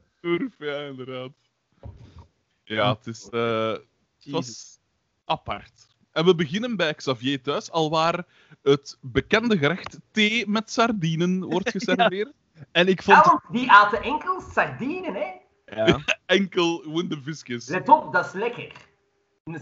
Ja, 0.58 0.78
inderdaad. 0.78 1.30
Ja, 2.64 2.94
het 2.94 3.06
is... 3.06 3.28
eh, 3.30 3.70
het 3.70 4.30
was 4.30 4.78
apart. 5.24 5.93
En 6.14 6.24
we 6.24 6.34
beginnen 6.34 6.76
bij 6.76 6.94
Xavier 6.94 7.42
thuis, 7.42 7.70
alwaar 7.70 8.24
het 8.62 8.98
bekende 9.00 9.58
gerecht 9.58 9.98
thee 10.12 10.48
met 10.48 10.70
sardinen 10.70 11.44
wordt 11.44 11.70
geserveerd. 11.76 12.32
En 12.72 12.88
ik 12.88 13.00
Ja, 13.02 13.14
vond... 13.22 13.26
want 13.26 13.40
die 13.50 13.70
aten 13.70 14.02
enkel 14.02 14.40
sardinen, 14.52 15.14
hè? 15.14 15.30
Ja. 15.84 15.98
Enkel 16.26 16.92
winde 16.92 17.22
visjes. 17.22 17.68
Let 17.68 17.88
op, 17.88 18.12
dat 18.12 18.26
is 18.26 18.32
lekker. 18.32 18.72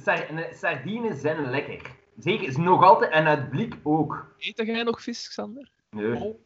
Sar- 0.04 0.30
een 0.30 0.54
sardines 0.54 1.21
zijn 1.21 1.50
lekker. 1.50 1.80
Zeker, 2.18 2.49
is 2.49 2.56
nog 2.56 2.82
altijd, 2.82 3.11
en 3.11 3.26
uit 3.26 3.50
blik 3.50 3.75
ook. 3.82 4.35
Eet 4.38 4.56
jij 4.66 4.82
nog 4.82 5.02
vis, 5.02 5.28
Xander? 5.28 5.71
Nee. 5.90 6.14
Oh. 6.14 6.38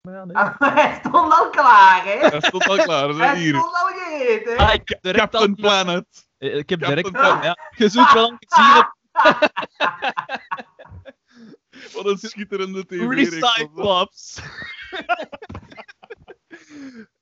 Ja, 0.00 0.24
nee. 0.24 0.36
Ah, 0.36 0.54
hij 0.74 1.00
stond 1.04 1.32
al 1.32 1.50
klaar, 1.50 2.02
hè? 2.04 2.30
Dat 2.30 2.44
stond 2.44 2.66
al 2.68 2.76
klaar, 2.76 3.12
ze 3.12 3.22
Hij 3.22 3.36
hier. 3.38 3.54
stond 3.54 3.74
al 3.74 3.88
hè? 3.88 4.56
Ah, 4.56 4.74
ik 4.74 4.88
heb 4.88 5.02
direct 5.02 5.18
Captain 5.20 5.48
al... 5.48 5.54
Planet. 5.54 6.06
Eh, 6.38 6.56
Ik 6.56 6.68
heb 6.68 6.80
Captain 6.80 6.94
direct... 6.96 7.10
Planet. 7.12 7.44
Ja, 7.44 7.56
je 7.76 7.88
zult 7.88 8.12
wel 8.12 8.30
aan 8.30 8.36
gezien 8.40 8.64
hebben. 8.72 8.96
Wat 11.94 12.06
een 12.06 12.18
schitterende 12.18 12.86
tv 12.86 13.08
Recyclops. 13.08 14.38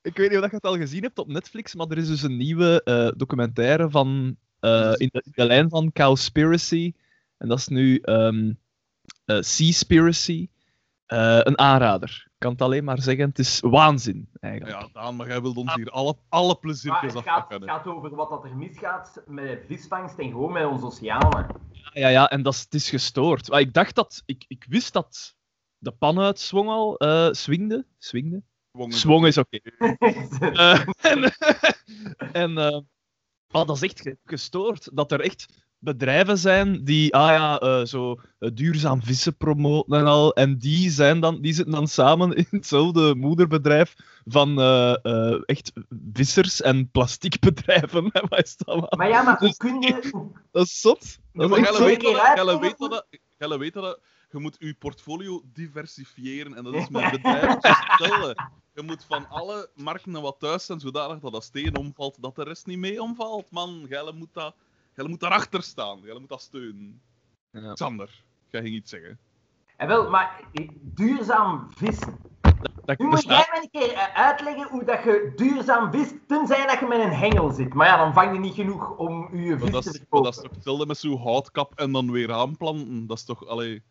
ik 0.02 0.16
weet 0.16 0.30
niet 0.30 0.38
of 0.38 0.50
je 0.50 0.56
het 0.56 0.64
al 0.64 0.76
gezien 0.76 1.02
hebt 1.02 1.18
op 1.18 1.28
Netflix, 1.28 1.74
maar 1.74 1.86
er 1.86 1.98
is 1.98 2.08
dus 2.08 2.22
een 2.22 2.36
nieuwe 2.36 2.82
eh, 2.82 3.08
documentaire 3.16 3.90
van, 3.90 4.36
eh, 4.60 4.92
in, 4.96 5.08
de, 5.12 5.22
in 5.24 5.32
de 5.34 5.44
lijn 5.44 5.68
van 5.68 5.92
Cowspiracy. 5.92 6.92
En 7.36 7.48
dat 7.48 7.58
is 7.58 7.68
nu 7.68 7.98
ehm 7.98 8.52
eh, 9.24 9.40
Seaspiracy. 9.40 10.48
Eh, 11.06 11.38
een 11.42 11.58
aanrader. 11.58 12.22
Ik 12.26 12.32
kan 12.38 12.52
het 12.52 12.62
alleen 12.62 12.84
maar 12.84 13.00
zeggen, 13.00 13.28
het 13.28 13.38
is 13.38 13.60
waanzin, 13.60 14.28
eigenlijk. 14.40 14.80
Ja, 14.80 14.88
Daan, 14.92 15.16
maar 15.16 15.26
jij 15.26 15.42
wilt 15.42 15.56
ons 15.56 15.74
hier 15.74 15.90
alle, 15.90 16.16
alle 16.28 16.46
Maar 16.46 16.56
pleziertjes 16.56 17.14
het 17.14 17.22
gaat, 17.22 17.34
afpakken. 17.34 17.60
het 17.60 17.70
gaat 17.70 17.86
over 17.86 18.14
wat 18.14 18.30
dat 18.30 18.44
er 18.44 18.56
misgaat 18.56 19.22
met 19.26 19.64
visvangst 19.66 20.18
en 20.18 20.30
gewoon 20.30 20.52
met 20.52 20.66
onze 20.66 20.86
oceanen. 20.86 21.46
Ja, 21.92 22.08
ja, 22.08 22.30
en 22.30 22.42
dat 22.42 22.54
is, 22.54 22.60
het 22.60 22.74
is 22.74 22.88
gestoord. 22.90 23.48
Maar 23.48 23.60
ik 23.60 23.72
dacht 23.72 23.94
dat... 23.94 24.22
Ik, 24.26 24.44
ik 24.48 24.64
wist 24.68 24.92
dat 24.92 25.34
de 25.78 25.90
pan 25.92 26.18
uitzwong 26.20 26.68
al. 26.68 26.96
eh 26.98 27.28
swingde. 27.32 27.86
Swingde? 27.98 28.42
Zwongen. 28.72 28.94
Zwong 28.96 29.26
is 29.26 29.38
oké. 29.38 29.58
Eh, 30.40 30.86
en 31.00 31.32
en 32.32 32.58
eh, 32.58 32.80
ah, 33.50 33.66
dat 33.66 33.76
is 33.76 33.82
echt 33.82 34.00
ge- 34.00 34.18
gestoord. 34.24 34.96
Dat 34.96 35.12
er 35.12 35.20
echt 35.20 35.65
bedrijven 35.86 36.38
zijn 36.38 36.84
die 36.84 37.14
ah 37.14 37.30
ja, 37.30 37.58
eh, 37.58 37.84
zo 37.84 38.20
eh, 38.38 38.50
duurzaam 38.54 39.02
vissen 39.02 39.36
promoten 39.36 39.98
en 39.98 40.06
al. 40.06 40.34
En 40.34 40.58
die, 40.58 40.90
zijn 40.90 41.20
dan, 41.20 41.40
die 41.40 41.52
zitten 41.52 41.74
dan 41.74 41.88
samen 41.88 42.32
in 42.36 42.46
hetzelfde 42.50 43.14
moederbedrijf 43.14 43.94
van 44.24 44.60
eh, 44.60 45.04
eh, 45.04 45.40
echt 45.44 45.72
vissers 46.12 46.60
en 46.60 46.90
plastiekbedrijven. 46.90 48.04
hè, 48.12 48.20
Wat 48.28 48.42
is 48.42 48.56
dat? 48.56 48.96
Maar 48.96 49.08
ja, 49.08 49.22
maar 49.22 49.38
hoe 49.38 49.48
Dus- 49.48 49.56
kun 49.56 49.80
je... 49.80 50.24
Dat 50.50 50.66
is 50.66 50.80
zot. 50.80 51.18
Dat 51.32 51.50
is 51.50 51.56
weet 51.56 51.66
een 51.66 51.72
dat, 51.72 52.60
weet 52.60 52.78
dat, 52.78 53.06
Gelle 53.38 53.58
weet 53.58 53.72
dat, 53.72 54.00
je 54.30 54.38
moet 54.38 54.56
je 54.58 54.74
portfolio 54.74 55.42
diversifiëren 55.52 56.54
en 56.54 56.64
dat 56.64 56.74
is 56.74 56.88
met 56.88 57.10
bedrijven 57.22 57.76
stellen. 57.94 58.50
Je 58.74 58.82
moet 58.82 59.04
van 59.04 59.28
alle 59.28 59.70
markten 59.74 60.22
wat 60.22 60.36
thuis 60.38 60.66
zijn, 60.66 60.80
zodanig 60.80 61.18
dat 61.18 61.34
als 61.34 61.44
steen 61.44 61.76
omvalt, 61.76 62.22
dat 62.22 62.36
de 62.36 62.42
rest 62.42 62.66
niet 62.66 62.78
mee 62.78 63.02
omvalt. 63.02 63.50
Man, 63.50 63.86
Gelle 63.88 64.12
moet, 64.12 64.28
dat, 64.32 64.54
Gelle 64.96 65.08
moet 65.08 65.20
daarachter 65.20 65.62
staan. 65.62 66.00
Gelle 66.04 66.20
moet 66.20 66.28
dat 66.28 66.40
steunen. 66.40 67.00
Ja. 67.50 67.72
Xander, 67.72 68.22
jij 68.50 68.62
ging 68.62 68.74
iets 68.74 68.90
zeggen. 68.90 69.18
En 69.76 69.88
wel, 69.88 70.10
maar 70.10 70.40
eh, 70.52 70.68
duurzaam 70.80 71.66
vissen. 71.74 72.16
Dat, 72.40 72.98
Nu 72.98 73.04
dat 73.04 73.06
moet 73.06 73.18
staat- 73.18 73.46
jij 73.46 73.58
me 73.60 73.68
een 73.72 73.80
keer 73.80 73.92
eh, 73.92 74.14
uitleggen 74.26 74.68
hoe 74.68 74.84
dat 74.84 75.02
je 75.02 75.32
duurzaam 75.36 75.90
vist, 75.92 76.14
tenzij 76.26 76.66
dat 76.66 76.78
je 76.78 76.86
met 76.86 76.98
een 77.00 77.12
hengel 77.12 77.50
zit. 77.50 77.74
Maar 77.74 77.86
ja, 77.86 77.96
dan 77.96 78.12
vang 78.12 78.32
je 78.32 78.38
niet 78.38 78.54
genoeg 78.54 78.96
om 78.96 79.36
je 79.36 79.58
vis 79.58 79.70
dat, 79.70 79.82
te 79.82 79.90
verkopen. 79.90 80.22
dat 80.24 80.34
is 80.36 80.42
toch 80.42 80.50
hetzelfde 80.54 80.86
met 80.86 80.98
zo'n 80.98 81.18
houtkap 81.22 81.72
en 81.78 81.92
dan 81.92 82.10
weer 82.10 82.32
aanplanten. 82.32 83.06
Dat 83.06 83.16
is 83.16 83.24
toch, 83.24 83.46
allee... 83.46 83.82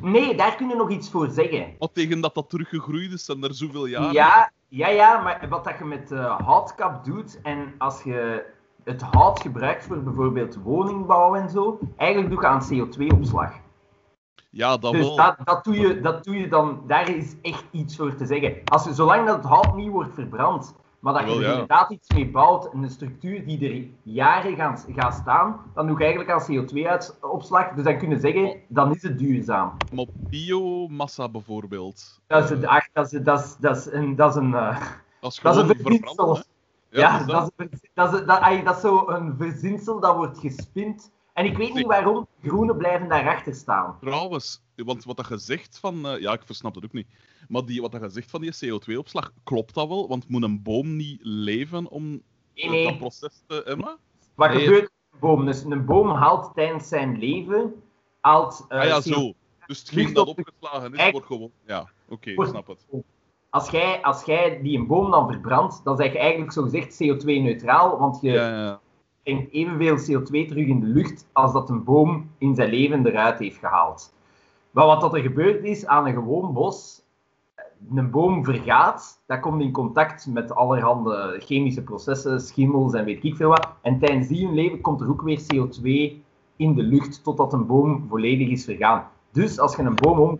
Nee, 0.00 0.34
daar 0.36 0.56
kun 0.56 0.68
je 0.68 0.74
nog 0.74 0.90
iets 0.90 1.10
voor 1.10 1.28
zeggen. 1.30 1.74
Wat 1.78 1.94
tegen 1.94 2.20
dat 2.20 2.34
dat 2.34 2.50
teruggegroeid 2.50 3.12
is, 3.12 3.24
zijn 3.24 3.42
er 3.44 3.54
zoveel 3.54 3.86
jaren. 3.86 4.12
Ja, 4.12 4.52
ja, 4.68 4.88
ja, 4.88 5.22
maar 5.22 5.48
wat 5.48 5.64
dat 5.64 5.78
je 5.78 5.84
met 5.84 6.12
eh, 6.12 6.40
houtkap 6.40 7.04
doet 7.04 7.40
en 7.42 7.74
als 7.78 8.02
je 8.02 8.44
het 8.84 9.02
hout 9.02 9.40
gebruikt 9.40 9.84
voor 9.84 10.02
bijvoorbeeld 10.02 10.54
woningbouw 10.62 11.34
en 11.34 11.50
zo, 11.50 11.78
eigenlijk 11.96 12.30
doe 12.30 12.40
je 12.40 12.46
aan 12.46 12.62
CO2-opslag. 12.72 13.52
Ja, 14.50 14.76
dat 14.76 14.92
Dus 14.92 15.06
wel. 15.06 15.16
dat, 15.16 15.36
dat, 15.44 15.64
doe 15.64 15.78
je, 15.78 16.00
dat 16.00 16.24
doe 16.24 16.36
je 16.36 16.48
dan, 16.48 16.82
daar 16.86 17.08
is 17.08 17.34
echt 17.42 17.64
iets 17.70 17.96
voor 17.96 18.14
te 18.14 18.26
zeggen. 18.26 18.54
Als 18.64 18.84
je, 18.84 18.94
zolang 18.94 19.26
dat 19.26 19.36
het 19.36 19.44
hout 19.44 19.76
niet 19.76 19.90
wordt 19.90 20.14
verbrand, 20.14 20.74
maar 20.98 21.12
dat 21.12 21.22
je 21.22 21.44
er 21.44 21.50
inderdaad 21.50 21.90
iets 21.90 22.08
mee 22.14 22.30
bouwt, 22.30 22.68
een 22.72 22.90
structuur 22.90 23.46
die 23.46 23.70
er 23.70 23.86
jaren 24.02 24.56
gaat, 24.96 25.14
staan, 25.14 25.60
dan 25.74 25.86
doe 25.86 25.98
je 25.98 26.04
eigenlijk 26.04 26.30
aan 26.30 26.46
CO2-opslag. 26.50 27.72
Dus 27.74 27.84
dan 27.84 27.98
kun 27.98 28.08
je 28.10 28.18
zeggen, 28.18 28.60
dan 28.68 28.94
is 28.94 29.02
het 29.02 29.18
duurzaam. 29.18 29.76
Maar 29.94 30.06
biomassa 30.14 31.28
bijvoorbeeld. 31.28 32.20
Dat 32.26 32.44
is, 32.44 32.50
Eh, 32.50 32.56
het, 32.56 32.66
ach, 32.66 32.88
dat 32.92 33.12
is, 33.12 33.20
dat 33.22 33.40
is, 33.40 33.56
dat 33.60 33.76
is 33.76 33.92
een, 33.92 34.16
dat 34.16 34.30
is 34.30 34.36
een, 34.36 34.54
eh, 34.54 34.80
dat 35.20 35.32
is 35.32 35.40
dat 35.40 35.56
is 35.56 35.62
een 35.62 35.76
verzinsel. 35.76 36.38
Ja, 37.00 37.24
dat, 37.24 37.52
is, 37.56 37.68
dat, 37.94 38.12
is, 38.12 38.24
dat, 38.26 38.64
dat 38.64 38.74
is 38.76 38.80
zo 38.80 39.08
een 39.08 39.34
verzinsel 39.38 40.00
dat 40.00 40.16
wordt 40.16 40.38
gespind. 40.38 41.12
En 41.32 41.44
ik 41.44 41.56
weet 41.56 41.74
niet 41.74 41.86
waarom 41.86 42.26
groenen 42.42 42.76
blijven 42.76 43.08
daarachter 43.08 43.54
staan. 43.54 43.96
Trouwens, 44.00 44.62
want 44.76 45.04
wat 45.04 45.16
dat 45.16 45.28
je 45.28 45.38
zegt 45.38 45.78
van... 45.78 46.06
eh, 46.06 46.20
ja, 46.20 46.32
ik 46.32 46.42
versnap 46.44 46.74
het 46.74 46.84
ook 46.84 46.92
niet. 46.92 47.06
Maar 47.48 47.64
die, 47.64 47.80
wat 47.80 47.92
dat 47.92 48.12
zegt 48.12 48.30
van 48.30 48.40
die 48.40 48.54
CO2-opslag, 48.54 49.32
klopt 49.44 49.74
dat 49.74 49.88
wel? 49.88 50.08
Want 50.08 50.28
moet 50.28 50.42
een 50.42 50.62
boom 50.62 50.96
niet 50.96 51.18
leven 51.22 51.88
om 51.90 52.10
Nee, 52.10 52.22
eh, 52.64 52.70
nee. 52.70 52.84
dat 52.84 52.98
proces 52.98 53.42
te... 53.46 53.62
Emma? 53.64 53.96
Wat 54.34 54.50
Nee. 54.50 54.58
gebeurt 54.64 54.82
met 54.82 54.90
een 55.12 55.18
boom? 55.18 55.44
Dus 55.46 55.64
een 55.64 55.84
boom 55.84 56.08
haalt 56.10 56.54
tijdens 56.54 56.88
zijn 56.88 57.18
leven 57.18 57.82
haalt, 58.20 58.64
eh, 58.68 58.78
ah 58.78 58.86
ja, 58.86 59.00
CO2. 59.00 59.02
zo. 59.02 59.32
Dus 59.66 59.78
hetgeen 59.78 59.98
ligt 59.98 60.14
dat 60.14 60.26
opgeslagen 60.26 60.94
is, 60.94 61.10
wordt 61.10 61.26
gewoon... 61.26 61.50
Ja, 61.66 61.88
oké, 62.08 62.30
ik 62.30 62.44
snap 62.46 62.66
het. 62.66 62.86
Als 63.52 63.70
jij, 63.70 64.02
als 64.02 64.24
jij 64.24 64.60
die 64.62 64.78
een 64.78 64.86
boom 64.86 65.10
dan 65.10 65.28
verbrandt, 65.28 65.84
dan 65.84 65.96
zeg 65.96 66.12
je 66.12 66.18
eigenlijk 66.18 66.52
zogezegd 66.52 67.02
CO2-neutraal, 67.02 67.98
want 67.98 68.18
je 68.20 68.30
Ja, 68.30 68.48
ja, 68.48 68.62
ja. 68.62 68.80
brengt 69.22 69.52
evenveel 69.52 69.96
CO2 69.96 70.48
terug 70.48 70.66
in 70.66 70.80
de 70.80 70.86
lucht 70.86 71.26
als 71.32 71.52
dat 71.52 71.68
een 71.68 71.84
boom 71.84 72.30
in 72.38 72.54
zijn 72.54 72.70
leven 72.70 73.06
eruit 73.06 73.38
heeft 73.38 73.58
gehaald. 73.58 74.14
Maar 74.70 74.86
wat 74.86 75.00
dat 75.00 75.14
er 75.14 75.20
gebeurd 75.20 75.64
is 75.64 75.86
aan 75.86 76.06
een 76.06 76.12
gewoon 76.12 76.52
bos, 76.52 77.02
een 77.94 78.10
boom 78.10 78.44
vergaat, 78.44 79.22
dat 79.26 79.40
komt 79.40 79.62
in 79.62 79.72
contact 79.72 80.26
met 80.26 80.54
allerhande 80.54 81.36
chemische 81.38 81.82
processen, 81.82 82.40
schimmels 82.40 82.92
en 82.92 83.04
weet 83.04 83.24
ik 83.24 83.36
veel 83.36 83.48
wat. 83.48 83.68
En 83.80 83.98
tijdens 83.98 84.28
die 84.28 84.46
hun 84.46 84.54
leven 84.54 84.80
komt 84.80 85.00
er 85.00 85.08
ook 85.08 85.22
weer 85.22 85.40
CO2 85.40 85.82
in 86.56 86.74
de 86.74 86.82
lucht 86.82 87.24
totdat 87.24 87.52
een 87.52 87.66
boom 87.66 88.06
volledig 88.08 88.48
is 88.48 88.64
vergaan. 88.64 89.08
Dus 89.32 89.58
als 89.58 89.76
je 89.76 89.82
een 89.82 89.94
boom 89.94 90.18
om 90.18 90.38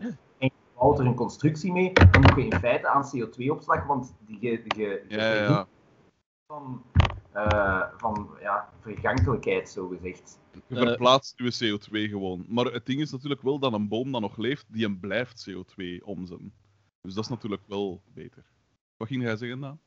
bouwt 0.82 0.98
er 0.98 1.06
een 1.06 1.14
constructie 1.14 1.72
mee, 1.72 1.92
dan 1.92 2.22
doe 2.22 2.38
je 2.40 2.44
in 2.48 2.58
feite 2.58 2.88
aan 2.88 3.04
CO2-opslag, 3.04 3.86
want 3.86 4.14
je, 4.26 4.36
je, 4.40 4.62
je 4.76 5.04
Ja, 5.08 5.34
ja, 5.34 5.42
ja. 5.42 5.66
van, 6.46 6.82
eh, 7.32 7.82
van 7.96 8.28
ja, 8.40 8.68
vergankelijkheid, 8.80 9.68
zo 9.68 9.88
gezegd. 9.88 10.38
Je 10.66 10.76
verplaatst 10.76 11.34
je 11.38 11.78
CO2 11.78 12.08
gewoon. 12.10 12.44
Maar 12.48 12.64
het 12.64 12.86
ding 12.86 13.00
is 13.00 13.10
natuurlijk 13.10 13.42
wel 13.42 13.58
dat 13.58 13.72
een 13.72 13.88
boom 13.88 14.12
dat 14.12 14.20
nog 14.20 14.36
leeft, 14.36 14.64
die 14.68 14.84
hem 14.84 15.00
blijft 15.00 15.50
CO2 15.50 16.04
omzetten. 16.04 16.52
Dus 17.00 17.14
dat 17.14 17.24
is 17.24 17.30
natuurlijk 17.30 17.62
wel 17.66 18.02
beter. 18.14 18.44
Wat 18.96 19.08
ging 19.08 19.22
jij 19.22 19.36
zeggen 19.36 19.60
dan? 19.60 19.78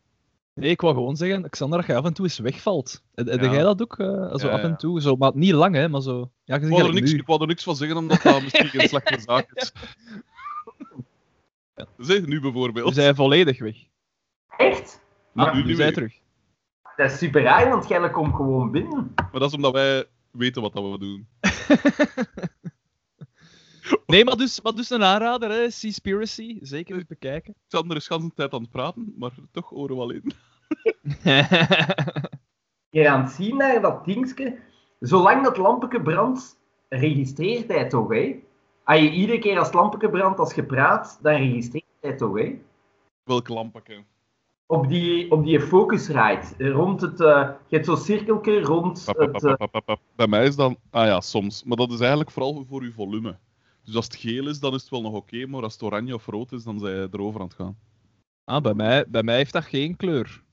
Nee, 0.54 0.70
ik 0.70 0.82
wou 0.82 0.94
gewoon 0.94 1.16
zeggen, 1.16 1.50
Xander, 1.50 1.78
dat 1.78 1.88
je 1.88 1.96
af 1.96 2.06
en 2.06 2.14
toe 2.14 2.26
eens 2.26 2.38
wegvalt. 2.40 3.04
Heb 3.14 3.28
Ja. 3.28 3.52
jij 3.52 3.64
dat 3.64 3.82
ook? 3.82 3.98
eh, 4.00 4.36
zo 4.36 4.48
Ja, 4.48 4.54
af 4.54 4.62
en 4.62 4.78
toe, 4.78 5.02
zo, 5.02 5.16
maar 5.16 5.32
niet 5.36 5.52
lang, 5.54 5.76
hè, 5.76 5.90
maar 5.90 6.02
zo. 6.02 6.32
Ja, 6.44 6.56
Ik 6.56 6.70
wou, 6.70 6.88
er 6.88 6.94
niks, 6.94 7.12
nu. 7.12 7.18
ik 7.18 7.26
wou 7.26 7.42
er 7.42 7.48
niks 7.48 7.64
van 7.64 7.76
zeggen, 7.76 7.98
omdat 7.98 8.22
dat 8.22 8.42
misschien 8.44 8.70
een 8.82 8.88
slechte 8.88 9.20
zaak 9.20 9.52
is. 9.54 9.72
Zeg, 11.98 12.26
nu 12.26 12.40
bijvoorbeeld. 12.42 12.88
We 12.88 12.94
zijn 13.02 13.16
volledig 13.16 13.60
weg. 13.60 13.76
Echt? 14.58 15.02
Ah, 15.36 15.46
Ja, 15.46 15.54
nu 15.54 15.64
zijn 15.64 15.78
meer. 15.78 15.94
terug. 15.94 16.20
Dat 16.96 17.12
is 17.12 17.18
super 17.18 17.42
raar, 17.42 17.70
want 17.70 17.88
jij 17.88 18.10
komt 18.12 18.36
gewoon 18.36 18.72
binnen. 18.72 19.12
Maar 19.16 19.40
dat 19.40 19.50
is 19.50 19.56
omdat 19.56 19.74
wij 19.74 20.06
weten 20.32 20.62
wat 20.62 20.74
dat 20.74 20.92
we 20.92 21.00
doen. 21.00 21.28
Nee, 24.06 24.24
maar 24.26 24.36
dus, 24.38 24.62
maar 24.62 24.74
dus 24.74 24.90
een 24.90 25.04
aanrader, 25.04 25.50
hè, 25.50 25.70
Seaspiracy. 25.70 26.58
Zeker 26.62 26.96
eens 26.96 27.06
bekijken. 27.06 27.56
Xander 27.68 27.98
is 27.98 28.08
de 28.08 28.14
hele 28.16 28.32
tijd 28.36 28.54
aan 28.54 28.62
het 28.62 28.72
praten, 28.72 29.14
maar 29.18 29.32
toch 29.52 29.72
oren 29.72 29.96
wel 29.98 30.12
in. 30.12 30.24
Je 32.90 33.10
aan 33.10 33.22
het 33.22 33.32
zien 33.32 33.58
naar 33.58 33.82
dat 33.82 34.06
dingetje. 34.06 34.60
Zolang 35.00 35.44
dat 35.44 35.58
lampetje 35.58 36.02
brandt, 36.02 36.60
registreert 36.90 37.68
hij 37.68 37.88
toch, 37.90 38.10
hè? 38.14 38.44
Als 38.86 39.00
je 39.00 39.12
iedere 39.12 39.40
keer 39.40 39.58
als 39.58 39.68
het 39.68 39.76
lampetje 39.76 40.10
brandt, 40.10 40.40
als 40.40 40.54
je 40.54 40.64
praat, 40.64 41.20
dan 41.22 41.34
registreert 41.34 41.86
hij 42.02 42.16
toch, 42.16 42.38
hè? 42.38 42.62
Welk 43.24 43.48
lampje? 43.48 44.04
Op 44.66 44.88
die, 44.88 45.32
op 45.32 45.44
die 45.44 45.60
focusrite, 45.62 46.70
rond 46.72 47.02
het... 47.02 47.20
eh, 47.22 47.50
je 47.68 47.76
hebt 47.76 47.86
zo'n 47.86 47.98
cirkeltje 47.98 48.62
rond 48.62 49.06
het... 49.06 49.44
eh, 49.44 49.96
Bij 50.16 50.28
mij 50.28 50.46
is 50.46 50.56
dan... 50.56 50.78
Ah 50.90 51.06
ja, 51.06 51.22
soms. 51.22 51.64
Maar 51.64 51.78
dat 51.78 51.92
is 51.92 52.00
eigenlijk 52.00 52.32
vooral 52.32 52.66
voor 52.70 52.82
uw 52.82 52.92
volume. 52.92 53.38
Dus 53.84 53.96
als 53.96 54.06
het 54.06 54.16
geel 54.16 54.48
is, 54.48 54.60
dan 54.60 54.74
is 54.74 54.82
het 54.82 54.90
wel 54.90 55.02
nog 55.02 55.14
oké, 55.14 55.46
maar 55.46 55.64
als 55.64 55.74
het 55.74 55.82
oranje 55.84 56.14
of 56.14 56.26
rood 56.26 56.52
is, 56.52 56.64
dan 56.64 56.80
zijn 56.80 56.96
je 56.96 57.08
erover 57.12 57.40
aan 57.40 57.46
het 57.48 57.56
gaan. 57.56 57.78
ah, 58.44 58.62
bij, 58.62 58.74
mij, 58.74 59.06
bij 59.08 59.24
mij 59.24 59.36
heeft 59.36 59.54
dat 59.54 59.64
geen 59.64 59.96
kleur. 59.96 60.44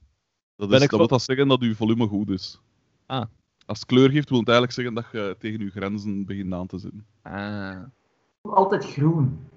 Dat, 0.55 0.71
is, 0.71 0.81
ik 0.81 0.89
dat 0.89 0.99
wil 0.99 1.07
dat 1.07 1.21
zeggen 1.21 1.47
dat 1.47 1.61
uw 1.61 1.75
volume 1.75 2.07
goed 2.07 2.29
is. 2.29 2.61
Ah. 3.05 3.25
Als 3.65 3.79
het 3.79 3.87
kleur 3.87 4.09
geeft, 4.09 4.29
wil 4.29 4.39
het 4.39 4.47
eigenlijk 4.49 4.77
zeggen 4.77 4.95
dat 4.95 5.05
je 5.11 5.35
tegen 5.39 5.61
uw 5.61 5.69
grenzen 5.69 6.25
begint 6.25 6.53
aan 6.53 6.67
te 6.67 6.77
zitten. 6.77 7.05
Ah. 7.21 7.83
Altijd 8.51 8.85
groen. 8.85 9.47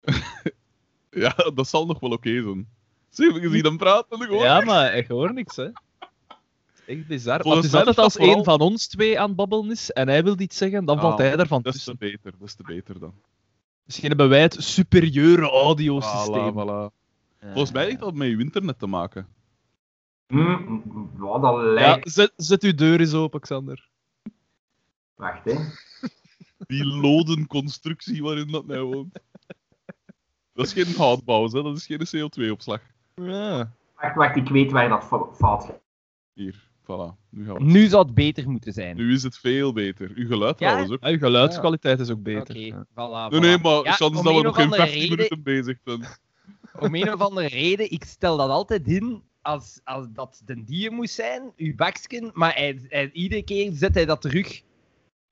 Ja, 1.14 1.34
dat 1.54 1.68
zal 1.68 1.86
nog 1.86 2.00
wel 2.00 2.10
oké 2.10 2.42
zijn. 2.42 2.68
Zie 3.08 3.32
je, 3.34 3.40
je 3.40 3.50
ziet 3.50 3.64
hem 3.64 3.76
praten 3.76 4.20
gewoon. 4.20 4.42
Ja, 4.42 4.60
maar 4.64 4.94
ik 4.94 5.08
hoor 5.08 5.32
niks, 5.32 5.56
hè. 5.56 5.62
Het 5.64 5.72
is 6.74 6.96
Echt 6.98 7.06
bizar. 7.06 7.40
Volgens 7.40 7.64
het 7.64 7.72
is 7.72 7.78
altijd 7.78 7.96
is 7.96 8.02
als 8.02 8.14
dat 8.14 8.36
een 8.36 8.44
van 8.44 8.60
ons 8.60 8.86
twee 8.88 9.20
aan 9.20 9.26
het 9.26 9.36
babbelen 9.36 9.70
is 9.70 9.90
en 9.90 10.08
hij 10.08 10.24
wil 10.24 10.40
iets 10.40 10.56
zeggen, 10.56 10.84
dan 10.84 10.96
Ah, 10.96 11.02
valt 11.02 11.18
hij 11.18 11.36
ervan 11.36 11.62
Des 11.62 11.72
te 11.72 11.78
tussen. 11.78 11.96
beter, 11.98 12.32
des 12.38 12.54
te 12.54 12.62
beter 12.62 12.98
dan. 12.98 13.14
Misschien 13.84 14.08
hebben 14.08 14.28
wij 14.28 14.40
het 14.42 14.56
superieure 14.58 15.50
audiosysteem. 15.50 16.52
Voilà, 16.52 16.90
voilà. 16.90 16.94
Volgens 17.40 17.72
mij 17.72 17.84
heeft 17.84 17.98
dat 18.00 18.14
met 18.14 18.28
uw 18.28 18.40
internet 18.40 18.78
te 18.78 18.86
maken. 18.86 19.26
Hm, 20.26 20.48
ja, 21.24 21.38
dat 21.38 21.54
Ja, 21.54 21.62
lijkt... 21.62 22.12
zet, 22.12 22.32
zet 22.36 22.62
uw 22.62 22.74
deur 22.74 23.00
eens 23.00 23.14
open, 23.14 23.40
Xander. 23.40 23.88
Wacht, 25.14 25.44
hè. 25.44 25.54
Die 26.66 26.84
loden 26.84 27.46
constructie 27.46 28.22
waarin 28.22 28.50
dat 28.50 28.66
mij 28.66 28.80
woont. 28.80 29.18
Dat 30.54 30.66
is 30.66 30.72
geen 30.72 30.94
houtbouw, 30.96 31.48
hè? 31.50 31.62
dat 31.62 31.76
is 31.76 31.86
geen 31.86 32.30
CO2-opslag. 32.30 32.80
Ja. 33.14 33.72
Wacht, 33.96 34.14
wacht, 34.14 34.36
ik 34.36 34.48
weet 34.48 34.70
waar 34.70 34.88
dat 34.88 35.04
fo- 35.04 35.32
fout 35.34 35.64
gaat. 35.64 35.80
Hier, 36.32 36.54
voilà. 36.82 37.16
Nu, 37.30 37.44
gaan 37.46 37.54
we. 37.54 37.62
Nu 37.64 37.86
zou 37.86 38.04
het 38.04 38.14
beter 38.14 38.50
moeten 38.50 38.72
zijn. 38.72 38.96
nu 38.96 39.12
is 39.12 39.22
het 39.22 39.38
veel 39.38 39.72
beter. 39.72 40.10
Uw 40.14 40.26
geluid 40.26 40.58
Ja? 40.58 40.66
trouwens 40.66 40.92
ook. 40.92 41.02
Ja, 41.02 41.08
uw 41.10 41.18
geluidskwaliteit 41.18 42.00
is 42.00 42.10
ook 42.10 42.22
beter. 42.22 42.56
Oké, 42.56 42.84
voilà, 42.90 43.40
Nee, 43.40 43.58
maar 43.58 43.84
Ja, 43.84 43.96
dat 43.96 44.10
we 44.22 44.28
een 44.30 44.42
nog 44.42 44.54
geen 44.56 44.64
andere 44.64 44.82
50 44.82 44.92
reden- 44.94 45.08
minuten 45.10 45.42
bezig 45.42 45.78
zijn. 45.84 46.04
Om 46.84 46.94
een 46.94 47.12
of 47.12 47.20
andere 47.20 47.46
reden, 47.48 47.90
ik 47.90 48.04
stel 48.04 48.36
dat 48.36 48.48
altijd 48.48 48.88
in 48.88 49.22
als, 49.42 49.80
als 49.84 50.06
dat 50.12 50.42
de 50.44 50.64
dier 50.64 50.92
moest 50.92 51.14
zijn, 51.14 51.52
uw 51.56 51.74
baksken, 51.74 52.30
maar 52.34 52.54
hij, 52.54 52.80
hij- 52.88 53.10
iedere 53.12 53.42
keer 53.42 53.72
zet 53.72 53.94
hij 53.94 54.04
dat 54.04 54.20
terug 54.20 54.62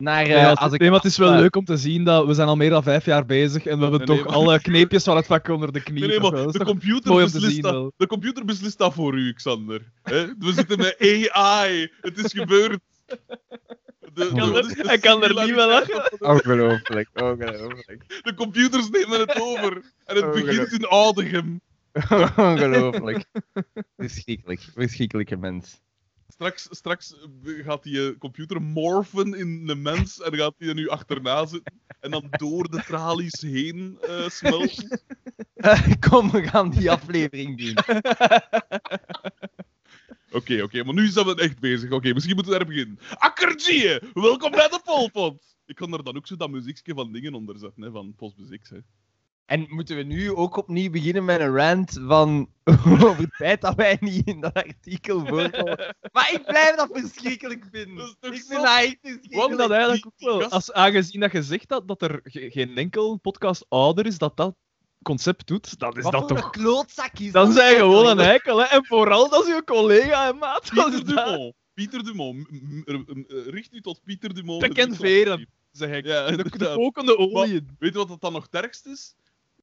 naar... 0.01 0.23
eh, 0.23 0.29
Ja, 0.31 0.49
het, 0.49 0.59
als 0.59 0.73
ik, 0.73 0.81
nee, 0.81 0.89
maar 0.91 0.99
het 0.99 1.11
is 1.11 1.17
wel 1.19 1.33
leuk 1.33 1.57
om 1.57 1.65
te 1.65 1.77
zien 1.77 2.05
dat 2.05 2.27
we 2.27 2.35
zijn 2.35 2.49
al 2.49 2.57
meer 2.57 2.71
dan 2.71 2.83
vijf 2.83 3.05
jaar 3.05 3.27
bezig 3.27 3.67
en 3.67 3.77
we 3.77 3.83
hebben 3.83 4.07
Nee, 4.09 4.17
toch 4.19 4.27
alle 4.35 4.61
kneepjes 4.61 5.05
van 5.05 5.17
het 5.17 5.27
vak 5.27 5.49
onder 5.49 5.73
de 5.73 5.83
knie. 5.83 6.07
Nee, 6.07 6.21
maar 6.21 6.31
wel. 6.31 6.45
Dat 6.45 6.53
de 6.53 6.65
computer, 6.65 7.15
beslist 7.15 7.53
zien 7.53 7.63
dat, 7.63 7.73
wel. 7.73 7.93
de 7.97 8.07
computer 8.07 8.45
beslist 8.45 8.79
dat 8.79 8.95
voor 8.95 9.15
u, 9.19 9.33
Xander. 9.33 9.93
Hè? 10.03 10.27
We 10.39 10.53
zitten 10.53 10.79
met 10.79 10.97
AI. 11.33 11.93
Het 12.01 12.25
is 12.25 12.33
gebeurd. 12.33 12.79
De, 13.07 13.19
Hij 14.15 14.29
kan 14.39 14.53
de- 14.53 14.59
er- 14.59 14.75
de 14.77 14.83
hij 14.89 14.99
kan 14.99 15.23
er 15.23 15.29
niet 15.29 15.37
meer 15.37 15.47
singulariteit 15.47 16.17
van 16.19 16.29
Ongelooflijk, 16.31 17.09
ongelooflijk. 17.15 18.21
De, 18.23 18.35
computers 18.35 18.91
nemen 18.91 19.21
het 19.21 19.41
over. 19.41 19.83
En 20.05 20.17
het 20.17 20.33
begint 20.33 20.73
in 20.73 20.85
Oudegem. 20.87 21.61
ongelooflijk. 22.37 23.25
Verschrikkelijk, 23.97 24.61
verschrikkelijke 24.75 25.37
mens. 25.37 25.81
Straks, 26.33 26.69
straks 26.71 27.15
gaat 27.45 27.83
die 27.83 28.09
eh, 28.09 28.19
computer 28.19 28.63
morfen 28.63 29.35
in 29.35 29.69
een 29.69 29.83
mens 29.83 30.21
en 30.21 30.37
gaat 30.37 30.55
hij 30.59 30.69
er 30.69 30.75
nu 30.75 30.89
achterna 30.89 31.47
zitten. 31.47 31.81
En 32.01 32.11
dan 32.11 32.27
door 32.31 32.71
de 32.71 32.83
tralies 32.83 33.41
heen 33.41 33.99
eh, 34.01 34.29
smelten. 34.29 34.89
Eh, 35.61 35.93
kom, 36.09 36.31
we 36.31 36.43
gaan 36.43 36.71
die 36.71 36.91
aflevering 36.91 37.59
doen. 37.59 37.75
Oké, 40.33 40.63
oké, 40.63 40.85
maar 40.85 40.95
nu 40.95 41.07
zijn 41.07 41.27
we 41.27 41.35
echt 41.35 41.59
bezig. 41.59 41.91
Oké, 41.91 42.13
misschien 42.13 42.35
moeten 42.35 42.53
we 42.53 42.59
daar 42.59 42.69
beginnen. 42.69 42.99
Akkertje, 43.15 44.03
welkom 44.13 44.51
bij 44.51 44.69
de 44.69 44.81
Polpot. 44.85 45.57
Ik 45.67 45.75
kan 45.75 45.93
er 45.93 46.05
dan 46.05 46.17
ook 46.17 46.27
zo 46.27 46.37
dat 46.37 46.51
muziekje 46.51 46.95
van 46.95 47.13
dingen 47.13 47.35
onder 47.35 47.59
zetten, 47.59 47.83
hè, 47.83 47.91
van 47.91 48.15
Postbus 48.15 48.59
X. 48.59 48.71
Hè. 48.71 48.79
En 49.51 49.67
moeten 49.69 49.97
we 49.97 50.03
nu 50.03 50.35
ook 50.35 50.57
opnieuw 50.57 50.91
beginnen 50.91 51.25
met 51.25 51.41
een 51.41 51.55
rant 51.57 51.99
van 52.07 52.51
over 53.07 53.17
het 53.19 53.35
feit 53.35 53.61
dat 53.61 53.75
wij 53.75 53.97
niet 54.01 54.27
in 54.27 54.41
dat 54.41 54.55
artikel 54.55 55.27
voorkomen? 55.27 55.95
Maar 56.13 56.33
ik 56.33 56.45
blijf 56.47 56.77
dat 56.77 56.89
verschrikkelijk 56.93 57.67
vinden. 57.73 57.97
Dat 57.97 58.07
is 58.07 58.15
toch 58.21 58.33
ik 58.33 58.39
zot? 58.41 58.49
vind 58.49 58.63
dat 58.63 58.77
echt 58.77 58.93
Ik 58.93 58.99
verschrikkelijk. 59.03 59.47
vind 59.47 59.59
dat 59.59 59.71
eigenlijk 59.71 60.07
ook 60.07 60.13
wel. 60.17 60.49
Als, 60.49 60.73
aangezien 60.73 61.21
dat 61.21 61.33
je 61.33 61.43
zegt 61.43 61.69
dat, 61.69 61.89
dat 61.89 62.03
er 62.03 62.21
ge- 62.23 62.51
geen 62.51 62.77
enkel 62.77 63.17
podcast 63.17 63.67
ouder 63.69 64.07
is 64.07 64.19
dat 64.19 64.37
dat 64.37 64.55
concept 65.03 65.47
doet, 65.47 65.79
dan 65.79 65.97
is 65.97 66.03
Wat 66.03 66.13
dat 66.13 66.29
toch... 66.29 66.45
een 66.45 66.51
klootzak 66.51 67.19
is 67.19 67.33
Dan 67.33 67.47
dat? 67.47 67.55
zijn 67.55 67.77
gewoon 67.77 68.07
een 68.07 68.19
eikel, 68.21 68.59
hè. 68.59 68.65
En 68.65 68.85
vooral 68.87 69.29
dat 69.31 69.47
is 69.47 69.55
je 69.55 69.65
collega 69.65 70.29
en 70.29 70.39
maat. 70.39 70.75
Dat 70.75 70.89
is 70.93 70.95
Pieter 70.95 71.15
dat. 71.15 71.27
Dumont. 71.27 71.55
Pieter 71.75 72.05
Dumont. 72.05 72.49
Eh, 72.85 73.47
Richt 73.47 73.73
u 73.75 73.81
tot 73.81 74.01
Pieter 74.05 74.35
Dumont. 74.35 74.59
Pek 74.61 74.77
en 74.77 74.95
veren, 74.95 75.49
zeg 75.71 75.97
ik. 75.97 76.07
Ja, 76.07 76.31
de, 76.31 76.75
kokende 76.75 77.17
olie. 77.19 77.63
Weet 77.79 77.93
je 77.93 77.99
wat 77.99 78.09
het 78.09 78.21
dan 78.21 78.33
nog 78.33 78.43
het 78.51 78.63
ergst 78.63 78.87
is? 78.87 79.15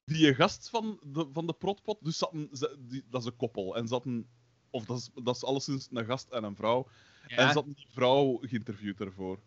Die 0.07 0.33
gast 0.35 0.69
van 0.69 0.99
de, 1.03 1.27
van 1.33 1.47
de 1.47 1.53
protpot, 1.53 1.97
dus 2.01 2.17
zaten, 2.17 2.49
die, 2.79 3.03
dat 3.09 3.21
is 3.21 3.27
een 3.27 3.35
koppel. 3.35 3.75
En 3.75 3.87
zaten, 3.87 4.27
of 4.69 4.85
dat 4.85 4.97
is, 4.97 5.09
dat 5.23 5.35
is 5.35 5.43
alleszins 5.43 5.87
een 5.91 6.05
gast 6.05 6.29
en 6.29 6.43
een 6.43 6.55
vrouw. 6.55 6.87
En 7.27 7.47
zaten 7.53 7.73
die 7.73 7.87
vrouw 7.93 8.37
geïnterviewd 8.41 8.99
ervoor. 8.99 9.39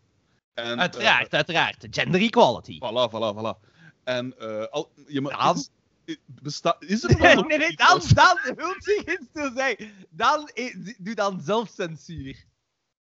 En, 0.53 0.79
Uiteraard, 0.79 1.33
uiteraard. 1.33 1.87
Gender 1.89 2.21
equality. 2.21 2.77
eh, 2.79 2.89
voilà, 2.89 3.11
voilà, 3.11 3.37
voilà. 3.37 3.69
En 4.03 4.35
uh, 4.39 4.65
al, 4.65 4.91
je, 5.07 5.21
Dan- 5.21 5.55
is, 5.55 5.69
is- 6.05 6.17
besta, 6.25 6.75
is 6.79 7.03
er 7.03 7.17
wel 7.21 7.43
Nee, 7.43 7.57
nee, 7.57 7.75
dan, 7.75 8.01
dan, 8.13 8.37
wil 8.55 8.67
je 8.67 9.17
iets 9.19 9.27
te 9.33 9.51
zeggen. 9.55 9.91
Dan, 10.09 10.47
eh, 10.47 10.75
doe 10.97 11.15
dan 11.15 11.41
zelfcensuur. 11.41 12.45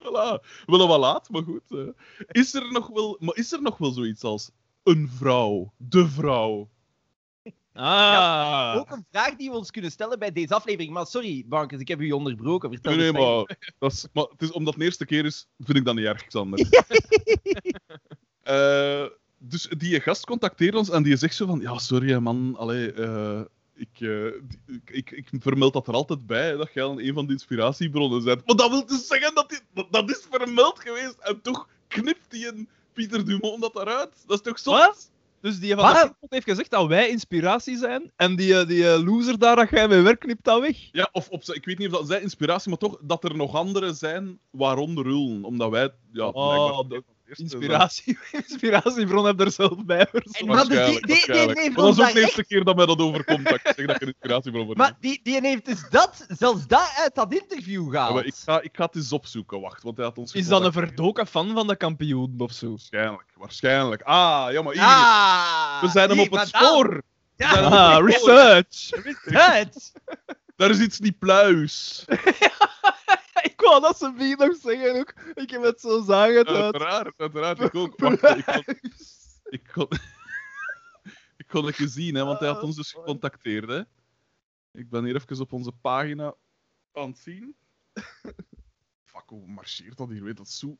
Voilà. 0.04 0.40
Wel 0.66 0.87
wat 0.88 0.98
laat, 1.00 1.31
maar 1.31 1.42
goed. 1.42 1.62
eh. 1.68 1.88
Is, 2.26 2.54
er 2.54 2.72
nog 2.72 2.88
wel, 2.88 3.16
maar 3.20 3.37
is 3.37 3.52
er 3.52 3.62
nog 3.62 3.78
wel 3.78 3.90
zoiets 3.90 4.22
als 4.22 4.50
een 4.83 5.09
vrouw? 5.09 5.72
De 5.76 6.09
vrouw? 6.09 6.68
Ah. 7.76 8.76
Ook 8.76 8.90
een 8.90 9.06
vraag 9.10 9.36
die 9.36 9.50
we 9.50 9.56
ons 9.56 9.70
kunnen 9.70 9.90
stellen 9.90 10.18
bij 10.18 10.32
deze 10.32 10.54
aflevering. 10.54 10.92
Maar 10.92 11.06
sorry, 11.06 11.44
Bankers, 11.46 11.80
ik 11.80 11.88
heb 11.88 12.00
u 12.00 12.10
onderbroken. 12.10 12.70
Vertel 12.70 12.96
Nee, 12.96 13.12
nee, 13.12 13.22
maar, 13.22 13.56
dat 13.78 13.92
is, 13.92 14.06
maar 14.12 14.24
het 14.24 14.42
is, 14.42 14.52
omdat 14.52 14.72
het 14.72 14.78
de 14.78 14.84
eerste 14.84 15.06
keer 15.06 15.24
is, 15.24 15.48
vind 15.58 15.78
ik 15.78 15.84
dat 15.84 15.94
niet 15.94 16.04
erg, 16.04 16.26
Xander. 16.26 16.66
Eh, 18.46 19.04
dus 19.38 19.68
die 19.78 20.00
gast 20.00 20.26
contacteert 20.26 20.74
ons 20.74 20.90
en 20.90 21.02
die 21.02 21.16
zegt 21.16 21.34
zo 21.34 21.46
van... 21.46 21.60
Ja, 21.60 21.78
sorry 21.78 22.16
man, 22.16 22.54
allee, 22.58 22.92
eh, 22.92 23.40
ik, 23.74 23.88
eh, 24.00 24.26
ik, 24.66 24.90
ik, 24.90 25.10
ik 25.10 25.28
vermeld 25.40 25.72
dat 25.72 25.88
er 25.88 25.94
altijd 25.94 26.26
bij, 26.26 26.56
dat 26.56 26.72
jij 26.72 26.84
een 26.84 27.14
van 27.14 27.26
de 27.26 27.32
inspiratiebronnen 27.32 28.24
bent. 28.24 28.46
Maar 28.46 28.56
dat 28.56 28.70
wil 28.70 28.86
dus 28.86 29.06
zeggen 29.06 29.34
dat, 29.34 29.48
die, 29.48 29.58
dat, 29.74 29.86
dat 29.92 30.10
is 30.10 30.26
vermeld 30.30 30.80
geweest 30.80 31.16
en 31.18 31.40
toch 31.42 31.68
knipt 31.88 32.30
die 32.30 32.48
een 32.48 32.68
Pieter 32.92 33.24
Dumont 33.24 33.60
dat 33.60 33.76
eruit. 33.76 34.24
Dat 34.26 34.36
is 34.36 34.42
toch 34.42 34.58
zot? 34.58 35.10
Dus 35.40 35.59
die 35.59 35.75
van 35.75 35.92
de 35.92 36.27
heeft 36.29 36.49
gezegd 36.49 36.70
dat 36.70 36.87
wij 36.87 37.09
inspiratie 37.09 37.77
zijn. 37.77 38.12
En 38.16 38.37
die, 38.37 38.59
eh, 38.59 38.66
die 38.66 38.88
eh, 38.88 39.05
loser 39.05 39.38
daar 39.38 39.57
dat 39.57 39.70
jij 39.70 39.88
mee 39.88 40.01
werkt, 40.01 40.20
knipt 40.20 40.44
dat 40.44 40.61
weg. 40.61 40.88
Ja, 40.92 41.09
of 41.12 41.29
op, 41.29 41.42
ik 41.42 41.64
weet 41.64 41.79
niet 41.79 41.92
of 41.92 41.99
dat 41.99 42.07
zij 42.07 42.20
inspiratie, 42.20 42.68
maar 42.68 42.79
toch 42.79 42.99
dat 43.03 43.25
er 43.25 43.37
nog 43.37 43.55
anderen 43.55 43.94
zijn, 43.94 44.38
waaronder 44.51 45.07
Ullen. 45.07 45.44
Omdat 45.44 45.70
wij... 45.70 45.90
Ja, 46.12 46.29
Oh, 46.29 46.88
de 46.88 47.03
Inspiratie, 47.34 48.18
inspiratiebron 48.48 49.24
heb 49.26 49.40
er 49.40 49.50
zelf 49.50 49.84
bij. 49.84 49.98
En 49.98 50.08
verzonnen. 50.12 50.56
maar 50.56 50.64
die, 50.66 50.76
dat 50.76 51.96
is 51.96 52.00
ook 52.00 52.12
de 52.12 52.20
eerste 52.20 52.38
echt... 52.38 52.46
keer 52.46 52.64
dat 52.64 52.76
mij 52.76 52.86
dat 52.86 52.98
overkomt, 53.00 53.44
dat 53.44 53.54
ik 53.54 53.72
zeg 53.76 53.86
dat 53.86 53.94
ik 53.96 54.00
een 54.02 54.06
inspiratiebron 54.06 54.66
ben. 54.66 54.76
Maar 54.76 54.96
die, 55.00 55.20
die 55.22 55.40
heeft 55.40 55.64
dus 55.64 55.88
dat, 55.90 56.26
zelfs 56.28 56.66
dat 56.66 56.92
uit 56.96 57.14
dat 57.14 57.32
interview 57.32 57.84
Ja, 57.84 57.90
gehaald. 57.90 58.14
maar 58.14 58.24
ik, 58.24 58.34
ga, 58.34 58.60
ik 58.60 58.70
ga 58.76 58.84
het 58.84 58.96
eens 58.96 59.12
opzoeken, 59.12 59.60
wacht, 59.60 59.82
want 59.82 59.96
hij 59.96 60.06
had 60.06 60.18
ons 60.18 60.32
Is 60.32 60.46
dat 60.46 60.64
een 60.64 60.72
verdoken 60.72 61.26
fan 61.26 61.52
van 61.54 61.66
de 61.66 61.76
kampioen 61.76 62.34
of 62.38 62.52
zo? 62.52 62.68
Waarschijnlijk, 62.68 63.28
waarschijnlijk. 63.36 64.02
Ah, 64.02 64.46
ja, 64.52 64.62
maar 64.62 64.72
hier, 64.72 64.82
Ah, 64.82 65.80
we 65.80 65.88
zijn 65.88 66.08
hem 66.08 66.18
op 66.18 66.24
het 66.30 66.34
maar 66.34 66.48
dan- 66.60 66.62
spoor. 66.70 67.02
Ja, 67.36 67.50
Ah, 67.50 68.04
het 68.06 68.14
spoor. 68.14 68.34
research! 68.34 68.90
het. 69.24 69.92
Daar 70.56 70.70
is 70.70 70.78
iets 70.78 70.98
niet 70.98 71.18
pluis. 71.18 72.04
Ik 73.50 73.61
wou 73.61 73.80
dat 73.80 73.98
ze 73.98 74.12
wie 74.12 74.37
nog 74.37 74.56
zeggen 74.56 74.96
ook. 74.96 75.14
Ik 75.35 75.50
heb 75.50 75.62
het 75.62 75.80
zo 75.80 76.02
zagen 76.02 76.37
uit. 76.37 76.48
Uiteraard, 76.48 77.14
uiteraard. 77.16 77.61
Ik 77.61 77.74
ook. 77.74 77.98
Wacht, 78.00 78.22
ik 78.22 78.44
kon, 78.44 78.74
ik 79.44 79.70
kon, 79.72 79.88
ik 81.37 81.46
kon 81.46 81.66
het 81.66 81.90
zien, 81.90 82.14
hè, 82.14 82.24
want 82.24 82.38
hij 82.38 82.48
had 82.48 82.62
ons 82.62 82.76
dus 82.76 82.92
gecontacteerd. 82.92 83.68
Hè. 83.68 83.82
Ik 84.72 84.90
ben 84.90 85.04
hier 85.04 85.14
even 85.14 85.40
op 85.40 85.52
onze 85.52 85.72
pagina 85.72 86.35
aan 86.92 87.09
het 87.09 87.18
zien. 87.18 87.56
Fuck, 89.04 89.24
hoe 89.26 89.46
marcheert 89.46 89.96
dat 89.96 90.09
hier? 90.09 90.24
Weet 90.24 90.37
dat 90.37 90.48
zo 90.48 90.78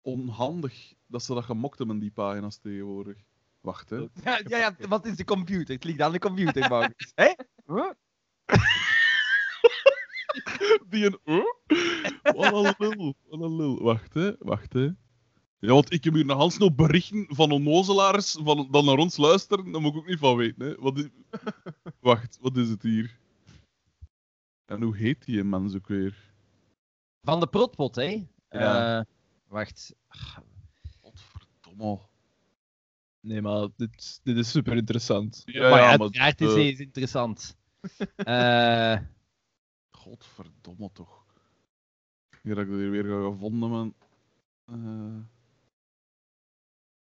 onhandig 0.00 0.94
dat 1.06 1.22
ze 1.22 1.34
dat 1.34 1.44
gemokt 1.44 1.78
hebben, 1.78 1.98
die 1.98 2.10
pagina's 2.10 2.58
tegenwoordig. 2.58 3.16
Wacht, 3.60 3.90
hè. 3.90 3.96
Ja, 3.96 4.40
ja, 4.46 4.56
ja, 4.56 4.74
wat 4.88 5.06
is 5.06 5.16
de 5.16 5.24
computer? 5.24 5.74
Het 5.74 5.84
ligt 5.84 6.00
aan 6.00 6.12
de 6.12 6.18
computer, 6.18 6.68
Marcus. 6.68 7.12
Hé? 7.14 7.32
Huh? 7.66 7.90
Die 10.90 11.04
een... 11.04 11.18
Wat 12.22 12.52
een 12.52 12.74
lul, 12.78 13.14
wat 13.28 13.40
een 13.40 13.56
lul. 13.56 13.82
Wacht, 13.82 14.14
hè. 14.14 14.32
Wacht, 14.38 14.72
hè. 14.72 14.88
Ja, 15.58 15.72
want 15.72 15.92
ik 15.92 16.04
heb 16.04 16.14
hier 16.14 16.24
nog 16.24 16.36
Hans 16.36 16.58
nog 16.58 16.74
berichten 16.74 17.26
van 17.28 17.50
onnozelaars 17.50 18.38
van, 18.42 18.68
dan 18.70 18.84
naar 18.84 18.96
ons 18.96 19.16
luisteren. 19.16 19.72
Daar 19.72 19.80
moet 19.80 19.92
ik 19.92 19.98
ook 19.98 20.06
niet 20.06 20.18
van 20.18 20.36
weten, 20.36 20.66
hè. 20.66 20.74
Wat 20.74 20.98
is... 20.98 21.08
Wacht, 22.00 22.38
wat 22.40 22.56
is 22.56 22.68
het 22.68 22.82
hier? 22.82 23.20
En 24.64 24.82
hoe 24.82 24.96
heet 24.96 25.24
die 25.24 25.44
mens 25.44 25.74
ook 25.74 25.88
weer? 25.88 26.32
Van 27.22 27.40
de 27.40 27.46
protpot, 27.46 27.94
hè? 27.94 28.26
Ja. 28.48 28.98
Eh, 28.98 29.04
wacht. 29.48 29.94
Godverdomme. 31.00 31.98
Nee, 33.20 33.42
maar 33.42 33.68
dit, 33.76 34.20
dit 34.22 34.36
is 34.36 34.50
super 34.50 34.76
interessant. 34.76 35.42
Ja, 35.44 35.70
maar 35.70 35.80
ja, 35.80 35.96
maar... 35.96 36.00
uiteraard 36.00 36.40
is 36.40 36.54
eh, 36.54 36.68
is 36.68 36.78
interessant. 36.78 37.56
Eh, 38.16 38.98
Godverdomme 40.02 40.90
toch. 40.92 41.24
Hier 42.42 42.54
dat 42.54 42.64
ik 42.64 42.70
het 42.70 42.80
hier 42.80 42.90
weer 42.90 43.04
gevonden, 43.04 43.70
man. 43.70 43.94
Eh, 44.64 45.30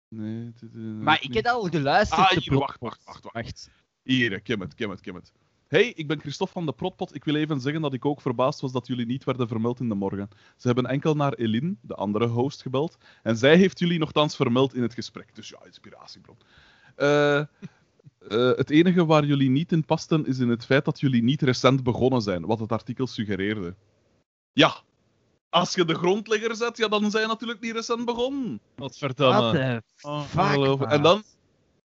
Nee, 0.08 0.52
dit 0.60 0.74
is... 0.74 0.80
maar 0.80 1.22
ik 1.22 1.34
heb 1.34 1.46
al 1.46 1.62
geluisterd. 1.62 2.20
Ah, 2.20 2.30
hier, 2.30 2.58
wacht, 2.58 2.80
wacht, 2.80 3.04
wacht, 3.04 3.32
wacht. 3.32 3.70
Hier, 4.02 4.30
heb 4.30 4.60
het, 4.60 4.78
heb 4.78 4.90
het, 4.90 5.04
heb 5.04 5.14
het. 5.14 5.32
Hey, 5.66 5.88
ik 5.88 6.06
ben 6.06 6.20
Christophe 6.20 6.52
van 6.52 6.66
de 6.66 6.72
Protpot. 6.72 7.14
Ik 7.14 7.24
wil 7.24 7.34
even 7.34 7.60
zeggen 7.60 7.82
dat 7.82 7.92
ik 7.92 8.04
ook 8.04 8.20
verbaasd 8.20 8.60
was 8.60 8.72
dat 8.72 8.86
jullie 8.86 9.06
niet 9.06 9.24
werden 9.24 9.48
vermeld 9.48 9.80
in 9.80 9.88
de 9.88 9.94
morgen. 9.94 10.28
Ze 10.56 10.66
hebben 10.66 10.86
enkel 10.86 11.14
naar 11.14 11.32
Eline, 11.32 11.76
de 11.80 11.94
andere 11.94 12.26
host, 12.26 12.62
gebeld. 12.62 12.98
En 13.22 13.36
zij 13.36 13.56
heeft 13.56 13.78
jullie 13.78 13.98
nogthans 13.98 14.36
vermeld 14.36 14.74
in 14.74 14.82
het 14.82 14.94
gesprek. 14.94 15.34
Dus 15.34 15.48
ja, 15.48 15.64
inspiratiebron. 15.64 16.38
Eh, 16.96 17.44
eh, 18.18 18.50
het 18.56 18.70
enige 18.70 19.06
waar 19.06 19.24
jullie 19.24 19.50
niet 19.50 19.72
in 19.72 19.84
pasten 19.84 20.26
is 20.26 20.38
in 20.38 20.48
het 20.48 20.64
feit 20.64 20.84
dat 20.84 21.00
jullie 21.00 21.22
niet 21.22 21.42
recent 21.42 21.82
begonnen 21.82 22.22
zijn, 22.22 22.46
wat 22.46 22.58
het 22.58 22.72
artikel 22.72 23.06
suggereerde. 23.06 23.74
Ja, 24.52 24.76
als 25.50 25.74
je 25.74 25.84
de 25.84 25.94
grondlegger 25.94 26.56
zet, 26.56 26.76
ja, 26.76 26.88
dan 26.88 27.10
zijn 27.10 27.22
je 27.22 27.28
natuurlijk 27.28 27.60
niet 27.60 27.72
recent 27.72 28.04
begonnen. 28.04 28.60
Wat 28.76 28.98
verdomme. 28.98 29.82
man. 30.34 30.86
En 30.86 31.02
dan, 31.02 31.22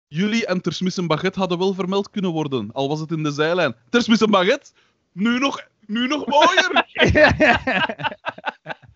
jullie 0.07 0.45
en 0.45 0.61
Tersmis 0.61 0.97
en 0.97 1.07
Baguette 1.07 1.39
hadden 1.39 1.57
wel 1.57 1.73
vermeld 1.73 2.09
kunnen 2.09 2.31
worden, 2.31 2.71
al 2.71 2.87
was 2.87 2.99
het 2.99 3.11
in 3.11 3.23
de 3.23 3.31
zijlijn. 3.31 3.75
Tersmis 3.89 4.21
en 4.21 4.31
Baguette, 4.31 4.71
nu 5.11 5.39
nog, 5.39 5.67
nu 5.85 6.07
nog 6.07 6.25
mooier. 6.25 6.85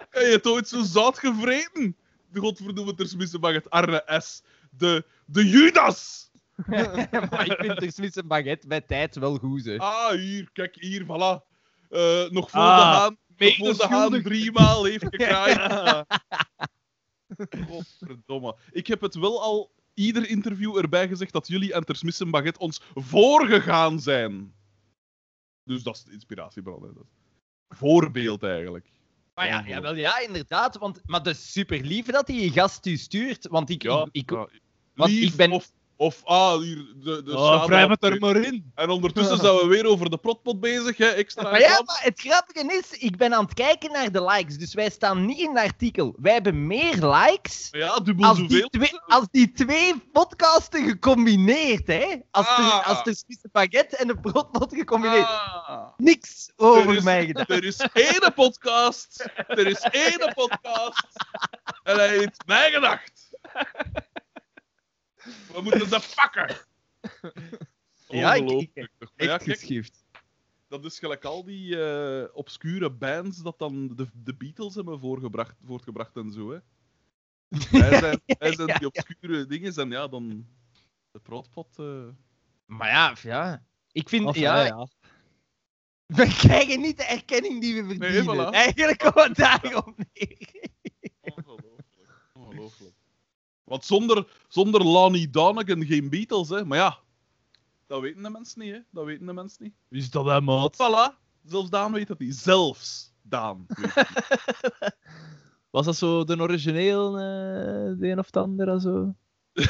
Heb 0.09 0.25
je 0.25 0.31
het 0.31 0.47
ooit 0.47 0.67
zo 0.67 0.83
zout 0.83 1.19
gevreten? 1.19 1.95
De 2.31 2.39
godverdomme 2.39 2.93
Tersmis 2.93 3.33
en 3.33 3.39
Baguette, 3.39 3.69
Arne 3.69 4.19
S. 4.19 4.43
De, 4.69 5.05
de 5.25 5.49
Judas! 5.49 6.26
maar 7.29 7.45
ik 7.45 7.57
vind 7.59 7.81
er 7.81 7.91
Smith 7.91 8.15
een 8.15 8.27
baguette 8.27 8.67
bij 8.67 8.81
tijd 8.81 9.15
wel 9.15 9.37
goed, 9.37 9.65
hè. 9.65 9.77
Ah, 9.77 10.09
hier, 10.09 10.49
kijk, 10.53 10.75
hier, 10.79 11.03
voilà. 11.03 11.45
Eh, 11.89 12.29
nog 12.29 12.49
voor 12.49 12.59
Ah, 12.59 12.77
de 12.77 12.83
haan, 12.97 13.17
nog 13.37 13.55
voor 13.55 13.73
de 13.73 13.85
haan 13.95 14.21
driemaal 14.21 14.83
heeft 14.83 15.03
gekraaid. 15.15 15.57
Godverdomme. 17.69 18.55
Ik 18.71 18.87
heb 18.87 19.01
het 19.01 19.15
wel 19.15 19.41
al 19.41 19.71
ieder 19.93 20.29
interview 20.29 20.77
erbij 20.77 21.07
gezegd 21.07 21.33
dat 21.33 21.47
jullie 21.47 21.73
en 21.73 21.85
Tersmis 21.85 22.19
en 22.19 22.31
Baguette 22.31 22.59
ons 22.59 22.81
voorgegaan 22.95 23.99
zijn. 23.99 24.53
Dus 25.63 25.83
dat 25.83 25.95
is 25.95 26.03
de 26.03 26.11
inspiratiebron. 26.11 26.81
Hè. 26.83 26.93
Dat 26.93 27.03
is 27.69 27.77
voorbeeld 27.77 28.43
eigenlijk. 28.43 28.89
Maar 29.35 29.47
ja, 29.47 29.63
ja, 29.65 29.81
wel, 29.81 29.95
ja, 29.95 30.19
inderdaad. 30.19 30.77
Want, 30.77 31.01
maar 31.05 31.23
dat 31.23 31.33
is 31.35 31.51
super 31.51 31.81
lief 31.81 32.05
dat 32.05 32.27
hij 32.27 32.37
je 32.37 32.51
gast 32.51 32.85
u 32.85 32.95
stuurt. 32.97 33.47
Want 33.47 33.69
ik, 33.69 33.83
Ja, 33.83 34.01
ik, 34.03 34.09
ik- 34.11 34.29
ja. 34.29 34.47
want 34.93 35.11
Lief, 35.11 35.29
ik 35.31 35.35
ben- 35.35 35.51
Of, 35.51 35.71
of 35.97 36.21
ah, 36.25 36.57
hier, 36.59 36.85
de, 36.95 37.23
de 37.23 37.37
Oh, 37.37 37.45
schade- 37.53 37.65
wrijf 37.67 37.87
het 37.89 38.03
er 38.03 38.19
maar 38.19 38.35
in. 38.35 38.71
En 38.75 38.89
ondertussen 38.89 39.37
zijn 39.37 39.55
we 39.55 39.67
weer 39.67 39.85
over 39.85 40.09
de 40.09 40.17
protpot 40.17 40.59
bezig, 40.59 40.97
hè. 40.97 41.05
Extra 41.07 41.43
Maar 41.43 41.59
ja, 41.59 41.81
maar 41.85 41.99
het 42.03 42.19
grappige 42.19 42.77
is, 42.91 42.99
ik 42.99 43.17
ben 43.17 43.33
aan 43.33 43.43
het 43.43 43.53
kijken 43.53 43.91
naar 43.91 44.11
de 44.11 44.23
likes. 44.23 44.57
Dus 44.57 44.73
wij 44.73 44.89
staan 44.89 45.25
niet 45.25 45.39
in 45.39 45.55
het 45.55 45.63
artikel. 45.65 46.15
Wij 46.17 46.33
hebben 46.33 46.67
meer 46.67 46.93
likes 47.05 47.67
Ja, 47.71 47.99
dubbel 47.99 48.27
als 48.27 48.37
die, 48.37 48.49
zoveel. 48.49 48.67
twee, 48.69 48.99
als 49.07 49.25
die 49.31 49.51
twee 49.51 49.93
podcasten 50.11 50.85
gecombineerd, 50.87 51.87
hè. 51.87 52.15
Als, 52.31 52.47
er, 52.47 52.53
Ah. 52.53 52.87
als 52.87 52.97
Smisse 53.03 53.49
Baguette 53.51 53.97
en 53.97 54.07
de 54.07 54.19
Broodpot 54.19 54.73
gecombineerd. 54.75 55.25
Ah. 55.27 55.87
Niks 55.97 56.51
Er 56.57 56.65
over 56.65 56.95
is- 56.95 57.03
mij 57.03 57.25
gedaan. 57.25 57.45
Er 57.47 57.63
is 57.63 57.77
één 57.93 58.33
podcast. 58.35 59.29
Er 59.47 59.67
is 59.67 59.79
één 59.79 60.33
podcast. 60.33 61.05
En 61.83 61.95
hij 61.95 62.17
heeft 62.17 62.43
mij 62.45 62.71
gedacht. 62.71 63.29
We 65.53 65.61
moeten 65.61 65.87
ze 65.87 66.13
pakken. 66.15 66.55
Ja, 68.07 68.33
ik-? 68.33 68.71
Maar 68.75 69.09
ja, 69.15 69.37
kijk, 69.37 69.89
dat 70.67 70.85
is 70.85 70.99
gelijk 70.99 71.23
al 71.25 71.43
die 71.43 71.83
eh, 71.83 72.35
obscure 72.35 72.91
bands 72.91 73.41
dat 73.41 73.59
dan 73.59 73.95
de, 73.95 74.07
de 74.13 74.33
Beatles 74.35 74.75
hebben 74.75 74.99
voorgebracht, 74.99 75.55
voortgebracht 75.65 76.15
en 76.15 76.31
zo. 76.31 76.51
Hè. 76.51 76.59
Wij 77.71 77.99
zijn, 77.99 78.21
wij 78.39 78.53
zijn 78.55 78.77
die 78.77 78.87
obscure 78.87 79.45
dingen 79.45 79.75
en 79.75 79.89
ja, 79.89 80.07
dan 80.07 80.47
de 81.11 81.19
protpot. 81.19 81.79
eh 81.79 82.07
Maar 82.65 82.89
ja, 82.89 83.15
ja. 83.21 83.65
Ik 83.91 84.09
vind, 84.09 84.25
Of, 84.25 84.35
ja, 84.35 84.59
ja, 84.59 84.65
ja. 84.65 84.87
we 86.17 86.27
krijgen 86.27 86.81
niet 86.81 86.97
de 86.97 87.03
erkenning 87.03 87.61
die 87.61 87.83
we 87.83 87.95
verdienen. 87.95 88.35
voilà. 88.35 88.53
Eigenlijk 88.53 88.99
komt 88.99 89.13
het 89.15 89.35
daarop 89.35 89.93
neer. 90.13 90.69
Ongelooflijk. 91.21 91.81
Ongelooflijk. 92.33 92.95
Want 93.67 93.85
zonder, 93.85 94.27
zonder 94.47 94.83
Lonnie 94.83 95.29
Donegan 95.29 95.85
geen 95.85 96.09
Beatles, 96.09 96.49
hè. 96.49 96.65
Maar 96.65 96.77
ja, 96.77 96.97
dat 97.87 98.01
weten 98.01 98.23
de 98.23 98.29
mensen 98.29 98.61
niet, 98.61 98.73
hè. 98.73 98.79
Dat 98.91 99.05
weten 99.05 99.25
de 99.25 99.33
mensen 99.33 99.63
niet. 99.63 99.73
Wie 99.87 100.01
is 100.01 100.09
dat, 100.09 100.25
hè, 100.25 100.41
maat? 100.41 100.75
Voilà. 100.75 101.19
Zelfs 101.45 101.69
Daan 101.69 101.91
weet 101.91 102.07
dat 102.07 102.19
niet. 102.19 102.35
Zelfs 102.35 103.13
Daan 103.21 103.65
Was 105.69 105.85
dat 105.85 105.95
zo 105.95 106.23
de 106.23 106.41
origineel, 106.41 107.17
eh, 107.17 107.99
de 107.99 108.07
een 108.07 108.19
of 108.19 108.25
het 108.25 108.37
ander 108.37 108.67
en 108.67 108.81
zo? 108.81 109.13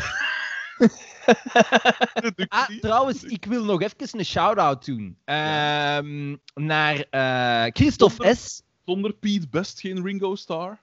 Ah, 2.47 2.69
trouwens, 2.79 3.23
ik 3.23 3.45
wil 3.45 3.63
nog 3.63 3.81
even 3.81 4.19
een 4.19 4.25
shout-out 4.25 4.85
doen. 4.85 5.17
Ehm, 5.25 6.35
naar 6.53 7.05
eh 7.09 7.65
Christophe 7.73 8.35
S. 8.35 8.61
Zonder 8.85 9.13
Pete 9.13 9.47
Best 9.49 9.79
geen 9.79 10.03
Ringo 10.03 10.35
Star. 10.35 10.81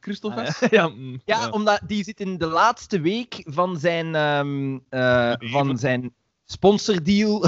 Christophe 0.00 0.40
Ah, 0.40 0.50
S. 0.50 0.58
ja. 0.60 0.68
ja, 0.78 0.88
mm, 0.88 1.20
Ja, 1.24 1.40
ja. 1.40 1.50
omdat 1.50 1.80
die 1.86 2.04
zit 2.04 2.20
in 2.20 2.38
de 2.38 2.46
laatste 2.46 3.00
week 3.00 3.42
van 3.44 3.76
zijn, 3.78 4.14
ehm, 4.14 4.78
eh, 4.88 5.32
van 5.38 5.78
zijn 5.78 6.14
sponsordeal 6.44 7.44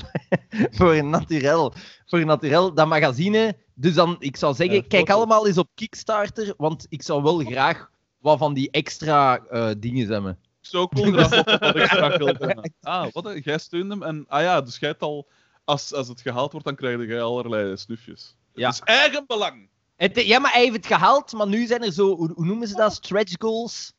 voor 0.76 1.04
Naturel. 1.04 1.72
Voor 2.06 2.24
Naturel, 2.24 2.74
dat 2.74 2.86
magazine. 2.86 3.56
Dus 3.74 3.94
dan, 3.94 4.16
ik 4.18 4.36
zou 4.36 4.54
zeggen, 4.54 4.86
kijk 4.86 5.10
allemaal 5.10 5.46
eens 5.46 5.58
op 5.58 5.68
Kickstarter, 5.74 6.54
want 6.56 6.86
ik 6.88 7.02
zou 7.02 7.22
wel 7.22 7.38
graag 7.38 7.90
wat 8.18 8.38
van 8.38 8.54
die 8.54 8.70
extra 8.70 9.38
eh, 9.38 9.70
dingen 9.78 10.08
hebben. 10.08 10.38
Ik 10.60 10.68
zou 10.68 10.82
ook 10.82 10.92
wel 10.92 11.12
graag 11.12 11.60
wat 11.60 11.74
extra 11.74 12.10
geld 12.18 12.38
hebben. 12.38 12.72
Ah, 12.80 13.06
wat? 13.12 13.24
hè? 13.24 13.40
Jij 13.42 13.58
steunt 13.58 13.90
hem 13.90 14.02
en... 14.02 14.24
Ah 14.28 14.42
ja, 14.42 14.60
dus 14.60 14.78
jij 14.78 14.98
al... 14.98 15.28
Als, 15.64 15.94
als 15.94 16.08
het 16.08 16.20
gehaald 16.20 16.52
wordt, 16.52 16.66
dan 16.66 16.76
krijg 16.76 17.06
je 17.06 17.20
allerlei 17.20 17.76
snufjes. 17.76 18.36
Ja. 18.54 18.66
Het 18.66 18.74
is 18.74 18.80
eigen 18.80 19.24
belang. 19.26 19.68
Het, 20.02 20.26
ja, 20.26 20.38
maar 20.38 20.52
hij 20.52 20.62
heeft 20.62 20.76
het 20.76 20.86
gehaald, 20.86 21.32
maar 21.32 21.46
nu 21.48 21.66
zijn 21.66 21.82
er 21.82 21.92
zo, 21.92 22.16
hoe, 22.16 22.32
hoe 22.34 22.44
noemen 22.44 22.68
ze 22.68 22.74
dat, 22.74 22.94
stretch 22.94 23.34
goals? 23.38 23.92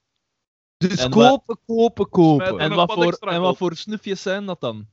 Dus 0.78 0.96
En 0.96 1.10
kopen, 1.10 1.60
kopen, 1.66 2.10
kopen. 2.10 2.60
En, 2.60 2.74
wat 2.74 2.94
wat 2.94 3.04
voor, 3.20 3.30
en 3.30 3.42
wat 3.42 3.58
voor 3.58 3.76
snufjes 3.76 4.22
zijn 4.22 4.46
dat 4.46 4.62
dan? 4.62 4.88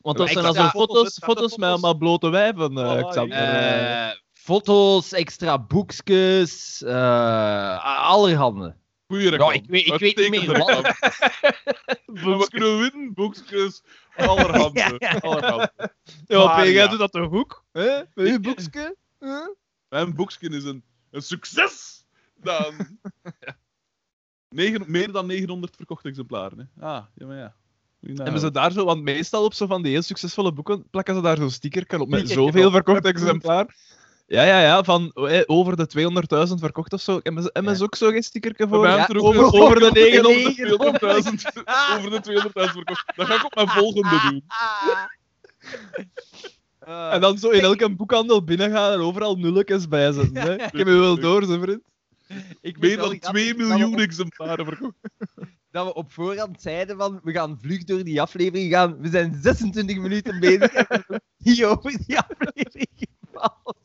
Want 0.00 0.16
dat 0.16 0.26
Ja, 0.26 0.32
zijn 0.32 0.44
dan 0.44 0.54
zo 0.54 0.68
foto's, 0.68 1.18
foto's, 1.24 1.56
met 1.56 1.68
allemaal 1.68 1.96
blote 1.96 2.28
wijven, 2.28 2.78
eh 2.78 3.26
ja. 3.28 4.08
Eh, 4.08 4.16
foto's, 4.32 5.12
extra 5.12 5.58
boekjes, 5.58 6.82
eh 6.82 8.08
allerhande. 8.08 8.76
Goeie 9.06 9.30
Ja, 9.30 9.52
ik 9.52 9.64
weet, 9.66 9.86
ik 9.86 9.98
weet 9.98 10.30
niet 10.30 10.46
meer 10.46 10.58
wat. 10.58 10.82
We 12.38 12.46
kunnen 12.50 12.78
winnen, 12.78 13.14
boekjes, 13.14 13.82
allerhande. 14.16 14.98
allerhande. 15.20 15.72
Ja, 16.26 16.44
Maar 16.44 16.68
ja. 16.68 16.86
doet 16.86 16.98
dat 16.98 17.12
toch 17.12 17.32
ook? 17.32 17.64
Hè? 17.72 18.00
Met 18.14 18.26
je 18.28 18.40
boekje? 18.40 18.96
Hè? 19.18 19.38
Mijn 19.88 20.14
boekje 20.14 20.48
is 20.48 20.64
een, 20.64 20.82
een 21.10 21.22
succes! 21.22 22.04
Dan... 22.34 22.74
Negen, 24.48 24.84
meer 24.86 25.12
dan 25.12 25.26
900 25.26 25.76
verkochte 25.76 26.08
exemplaren. 26.08 26.58
Hè. 26.58 26.64
Ah, 26.86 27.04
ja, 27.14 27.26
maar 27.26 27.36
ja. 27.36 27.54
Nou- 28.00 28.22
Hebben 28.22 28.40
ze 28.40 28.50
daar 28.50 28.72
zo, 28.72 28.84
want 28.84 29.02
meestal 29.02 29.44
op 29.44 29.54
zo 29.54 29.66
van 29.66 29.82
die 29.82 29.92
heel 29.92 30.02
succesvolle 30.02 30.52
boeken 30.52 30.88
plakken 30.90 31.14
ze 31.14 31.20
daar 31.20 31.36
zo'n 31.36 31.50
sticker 31.50 32.00
op 32.00 32.08
met 32.08 32.30
zoveel 32.30 32.70
verkocht 32.70 33.04
exemplaar. 33.04 33.74
Ja, 34.26 34.42
ja, 34.42 34.60
ja, 34.60 34.84
van 34.84 35.10
eh, 35.12 35.42
over 35.46 35.76
de 35.76 35.88
200.000 36.48 36.54
verkocht 36.54 36.92
of 36.92 37.00
zo. 37.00 37.20
Hebben 37.22 37.42
ze, 37.42 37.50
hebben 37.52 37.76
ze 37.76 37.82
ook 37.82 37.94
zo 37.94 38.10
geen 38.10 38.22
stickertje 38.22 38.68
voor? 38.68 38.86
Ja, 38.86 39.08
er 39.08 39.22
over, 39.22 39.44
over 39.44 39.80
de 39.80 39.90
900, 39.92 40.56
900. 40.56 41.02
200.000 41.02 41.08
over 41.96 42.10
de 42.10 42.42
200.000 42.42 42.50
verkocht. 42.72 43.12
Dat 43.16 43.26
ga 43.26 43.34
ik 43.34 43.44
op 43.44 43.54
mijn 43.54 43.68
volgende 43.68 44.20
doen. 44.30 44.44
En 46.86 47.20
dan 47.20 47.38
zo 47.38 47.50
in 47.50 47.60
elke 47.60 47.94
boekhandel 47.94 48.44
binnengaan 48.44 48.92
en 48.92 48.98
overal 48.98 49.36
nulletjes 49.36 49.88
bijzetten. 49.88 50.36
Hè? 50.36 50.52
Ik 50.54 50.60
heb 50.60 50.86
je 50.86 50.98
wel 50.98 51.20
door, 51.20 51.44
zo 51.44 51.60
vriend. 51.60 51.82
Ik 52.60 52.80
dan 52.80 52.90
grappig 52.90 53.18
2 53.18 53.48
dat 53.48 53.56
we 53.56 53.64
miljoen 53.64 53.98
exemplaren 53.98 54.64
verkocht. 54.64 54.94
Dat 55.70 55.86
we 55.86 55.94
op 55.94 56.12
voorhand 56.12 56.60
zeiden 56.60 56.96
van, 56.96 57.20
we 57.22 57.32
gaan 57.32 57.58
vlug 57.60 57.84
door 57.84 58.04
die 58.04 58.20
aflevering 58.20 58.72
gaan. 58.72 59.00
We 59.00 59.08
zijn 59.08 59.38
26 59.42 59.96
minuten 59.96 60.40
bezig 60.40 60.72
en 60.72 60.86
we 60.88 60.94
hebben 60.94 61.22
niet 61.38 61.64
over 61.64 61.98
die 62.06 62.18
aflevering 62.18 62.88
gevallen. 62.96 63.76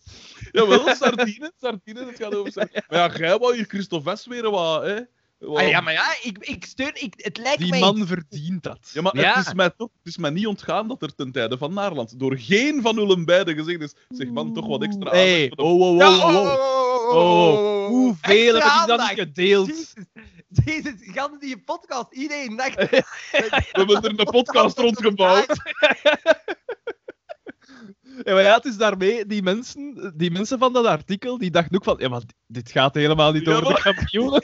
Jawel, 0.51 0.95
sardine, 0.95 1.51
sardine, 1.59 2.05
het 2.05 2.15
gaat 2.15 2.35
over 2.35 2.51
sardine. 2.51 2.83
Maar 2.89 3.11
ja, 3.11 3.17
jij 3.17 3.37
wou 3.37 3.55
hier 3.55 3.65
Christophe 3.65 4.15
S 4.15 4.25
weer 4.25 4.49
wat, 4.49 4.83
hè? 4.83 4.99
Ah, 5.47 5.67
ja, 5.67 5.81
maar 5.81 5.93
ja, 5.93 6.15
ik, 6.21 6.37
ik 6.37 6.65
steun... 6.65 6.91
Ik, 6.93 7.13
het 7.17 7.37
lijkt 7.37 7.59
Die 7.59 7.69
mij... 7.69 7.79
man 7.79 8.07
verdient 8.07 8.63
dat. 8.63 8.89
Ja, 8.93 9.01
maar 9.01 9.17
Ja. 9.17 9.33
Het, 9.37 9.47
is 9.47 9.53
mij 9.53 9.69
toch, 9.69 9.89
het 9.97 10.07
is 10.07 10.17
mij 10.17 10.29
niet 10.29 10.47
ontgaan 10.47 10.87
dat 10.87 11.01
er 11.01 11.15
ten 11.15 11.31
tijde 11.31 11.57
van 11.57 11.73
Naarland 11.73 12.19
door 12.19 12.37
geen 12.37 12.81
van 12.81 12.95
jullie 12.95 13.23
beiden 13.25 13.55
gezegd 13.55 13.81
is, 13.81 13.93
zeg 14.09 14.29
man, 14.29 14.53
toch 14.53 14.67
wat 14.67 14.83
extra 14.83 15.09
Hey, 15.09 15.41
aandacht 15.43 15.57
de- 15.57 15.63
oh, 15.63 15.81
oh, 15.81 15.97
Ja, 15.97 16.09
oh, 16.09 16.25
oh, 16.25 16.35
oh, 16.35 16.43
oh, 16.43 16.51
oh, 17.09 17.15
oh, 17.15 17.83
oh. 17.83 17.87
Hoeveel 17.87 18.53
heb 18.53 18.63
ik 18.63 18.69
aandacht. 18.69 19.13
gedeeld? 19.13 19.67
Jezus, 19.67 19.93
Jezus, 20.65 20.93
gaan 21.13 21.37
die 21.39 21.57
podcast 21.63 22.11
iedereen 22.13 22.55
dacht... 22.57 22.75
We 22.75 23.03
hebben 23.71 24.01
er 24.03 24.09
een 24.09 24.25
podcast 24.25 24.77
rond 24.77 25.01
gebouwd. 25.01 25.55
Ja, 28.23 28.33
maar 28.33 28.43
ja, 28.43 28.55
het 28.55 28.65
is 28.65 28.77
daarmee, 28.77 29.25
die 29.25 29.41
mensen, 29.43 30.13
die 30.15 30.31
mensen 30.31 30.59
van 30.59 30.73
dat 30.73 30.85
artikel, 30.85 31.37
die 31.37 31.51
dachten 31.51 31.75
ook 31.75 31.83
van, 31.83 31.95
ja, 31.99 32.09
maar 32.09 32.21
dit 32.47 32.71
gaat 32.71 32.93
helemaal 32.95 33.31
niet 33.31 33.45
Ja, 33.45 33.51
over 33.55 33.75
de 33.75 33.81
kampioenen. 33.81 34.43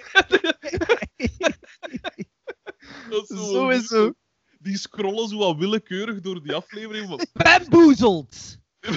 Dat 3.10 3.30
is 3.30 3.38
Zo 3.38 3.70
is 3.70 3.88
zo. 3.88 4.14
Die 4.60 4.78
scrollen 4.78 5.28
zo 5.28 5.38
wat 5.38 5.58
willekeurig 5.58 6.20
door 6.20 6.44
die 6.44 6.54
aflevering. 6.54 7.08
Van, 7.08 7.26
Bamboezeld! 7.34 8.58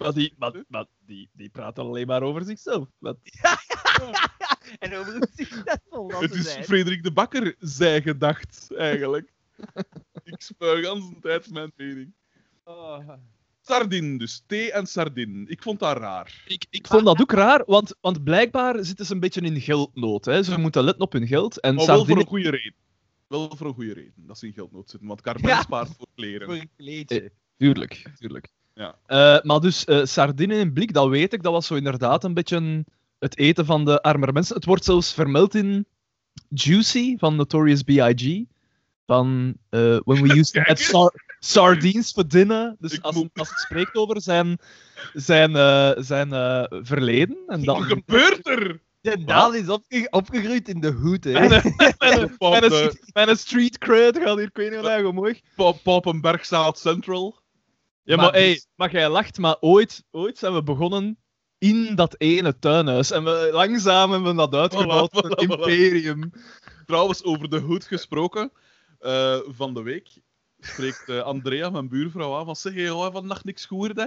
Maar, 0.00 0.12
die, 0.12 0.34
maar, 0.38 0.64
maar 0.68 0.86
die, 0.98 1.30
die 1.32 1.48
praten 1.48 1.84
alleen 1.84 2.06
maar 2.06 2.22
over 2.22 2.44
zichzelf. 2.44 2.88
En 4.78 4.94
over 4.94 5.12
hoe 5.12 5.28
succesvol 5.34 6.08
dat 6.08 6.20
Het 6.20 6.32
ze 6.32 6.38
is 6.38 6.52
zijn. 6.52 6.64
Frederik 6.64 7.02
de 7.02 7.12
Bakker 7.12 7.54
zij 7.58 8.02
gedacht, 8.02 8.74
eigenlijk. 8.76 9.32
ik 10.22 10.40
spuig 10.42 10.82
de 10.82 11.16
tijd 11.20 11.50
mijn 11.50 11.72
mening. 11.76 12.14
Oh. 12.64 13.12
Sardin 13.74 14.18
dus, 14.18 14.42
thee 14.46 14.72
en 14.72 14.86
sardin. 14.86 15.44
Ik 15.48 15.62
vond 15.62 15.78
dat 15.78 15.96
raar. 15.96 16.42
Ik, 16.46 16.66
ik 16.70 16.86
vond 16.86 17.04
dat 17.04 17.20
ook 17.20 17.32
raar, 17.32 17.62
want, 17.66 17.94
want 18.00 18.24
blijkbaar 18.24 18.84
zitten 18.84 19.06
ze 19.06 19.12
een 19.12 19.20
beetje 19.20 19.40
in 19.40 19.60
geldnood. 19.60 20.24
Hè. 20.24 20.42
Ze 20.42 20.58
moeten 20.58 20.84
letten 20.84 21.02
op 21.04 21.12
hun 21.12 21.26
geld. 21.26 21.60
En 21.60 21.74
Maar 21.74 21.86
wel 21.86 22.04
voor 22.06 22.18
een 22.18 22.26
goede 22.26 22.50
reden. 22.50 22.74
Wel 23.28 23.56
voor 23.56 23.66
een 23.66 23.74
goede 23.74 23.92
reden, 23.92 24.12
dat 24.16 24.38
ze 24.38 24.46
in 24.46 24.52
geldnood 24.52 24.90
zitten. 24.90 25.08
Want 25.08 25.20
Carmen 25.20 25.48
Ja. 25.48 25.60
spaart 25.62 25.88
voor 25.98 26.06
kleren. 26.14 26.46
Voor 26.46 26.54
een 26.56 26.70
kleedje. 26.76 27.32
Tuurlijk, 27.56 28.10
tuurlijk. 28.18 28.48
Ja. 28.74 28.98
Eh, 29.06 29.42
maar 29.42 29.60
dus, 29.60 29.84
eh 29.84 30.04
sardine 30.04 30.54
in 30.54 30.72
blik, 30.72 30.92
dat 30.92 31.08
weet 31.08 31.32
ik, 31.32 31.42
dat 31.42 31.52
was 31.52 31.66
zo 31.66 31.74
inderdaad 31.74 32.24
een 32.24 32.34
beetje 32.34 32.84
het 33.18 33.38
eten 33.38 33.64
van 33.66 33.84
de 33.84 34.02
armere 34.02 34.32
mensen. 34.32 34.56
Het 34.56 34.64
wordt 34.64 34.84
zelfs 34.84 35.12
vermeld 35.14 35.54
in 35.54 35.86
Juicy 36.48 37.16
van 37.18 37.36
Notorious 37.36 37.82
B.I.G. 37.82 38.44
Van 39.06 39.54
eh, 39.68 39.98
When 40.04 40.22
we 40.22 40.36
used 40.38 40.52
to 40.52 40.60
eens. 40.62 40.84
sar- 40.88 41.28
sardines 41.44 42.12
dinner. 42.26 42.76
Dus 42.78 42.92
Ik 42.92 43.02
als, 43.04 43.14
moet- 43.14 43.30
als 43.34 43.48
het 43.48 43.58
spreekt 43.58 43.94
over 43.94 44.20
zijn, 44.22 44.58
zijn, 45.12 45.56
eh, 45.56 45.90
zijn 45.96 46.32
eh, 46.32 46.64
verleden. 46.68 47.38
En 47.46 47.64
Wat 47.64 47.76
dan, 47.76 47.82
gebeurt 47.82 48.46
er? 48.46 48.80
De 49.00 49.24
Daan 49.24 49.54
is 49.54 49.68
opge- 49.68 50.06
opgegroeid 50.10 50.68
in 50.68 50.80
de 50.80 50.90
hoed, 50.92 51.24
hè. 51.24 51.32
mijn, 51.48 51.48
mijn, 51.98 52.36
Pop, 52.36 52.50
mijn, 52.60 52.72
eh, 52.72 52.88
mijn 53.12 53.36
street 53.36 53.78
cred 53.78 54.18
gaat 54.18 54.36
hier, 54.36 54.46
ik 54.46 54.56
weet 54.56 54.70
niet 54.70 54.80
wat 54.80 54.90
hij 54.90 55.02
mooi. 55.02 55.40
Pop, 55.56 55.82
Papenberg 55.82 56.44
South 56.46 56.78
Central. 56.78 57.38
Ja, 58.02 58.16
Maar 58.16 58.24
maar, 58.24 58.34
hey, 58.34 58.52
dus- 58.52 58.66
maar 58.74 58.90
jij 58.92 59.08
lacht, 59.08 59.38
maar 59.38 59.56
ooit, 59.60 60.04
ooit 60.10 60.38
zijn 60.38 60.54
we 60.54 60.62
begonnen 60.62 61.18
in 61.58 61.94
dat 61.94 62.14
ene 62.18 62.58
tuinhuis. 62.58 63.10
En 63.10 63.24
we, 63.24 63.48
langzaam 63.52 64.10
hebben 64.10 64.30
we 64.30 64.36
dat 64.36 64.54
uitgebouwd, 64.54 65.10
Voilà, 65.10 65.26
voilà, 65.26 65.30
een 65.30 65.46
voilà. 65.48 65.60
imperium. 65.60 66.32
Trouwens, 66.86 67.24
over 67.24 67.50
de 67.50 67.58
hoed 67.58 67.84
gesproken. 67.84 68.52
eh, 68.98 69.38
van 69.48 69.74
de 69.74 69.82
week 69.82 70.08
spreekt 70.60 71.08
eh, 71.08 71.20
Andrea, 71.20 71.70
mijn 71.70 71.88
buurvrouw, 71.88 72.36
aan 72.38 72.44
van 72.44 72.56
zeg, 72.56 72.74
je 72.74 72.94
oh, 72.94 73.12
vannacht 73.12 73.44
niks 73.44 73.66
gehoord, 73.66 73.96
hè? 73.96 74.06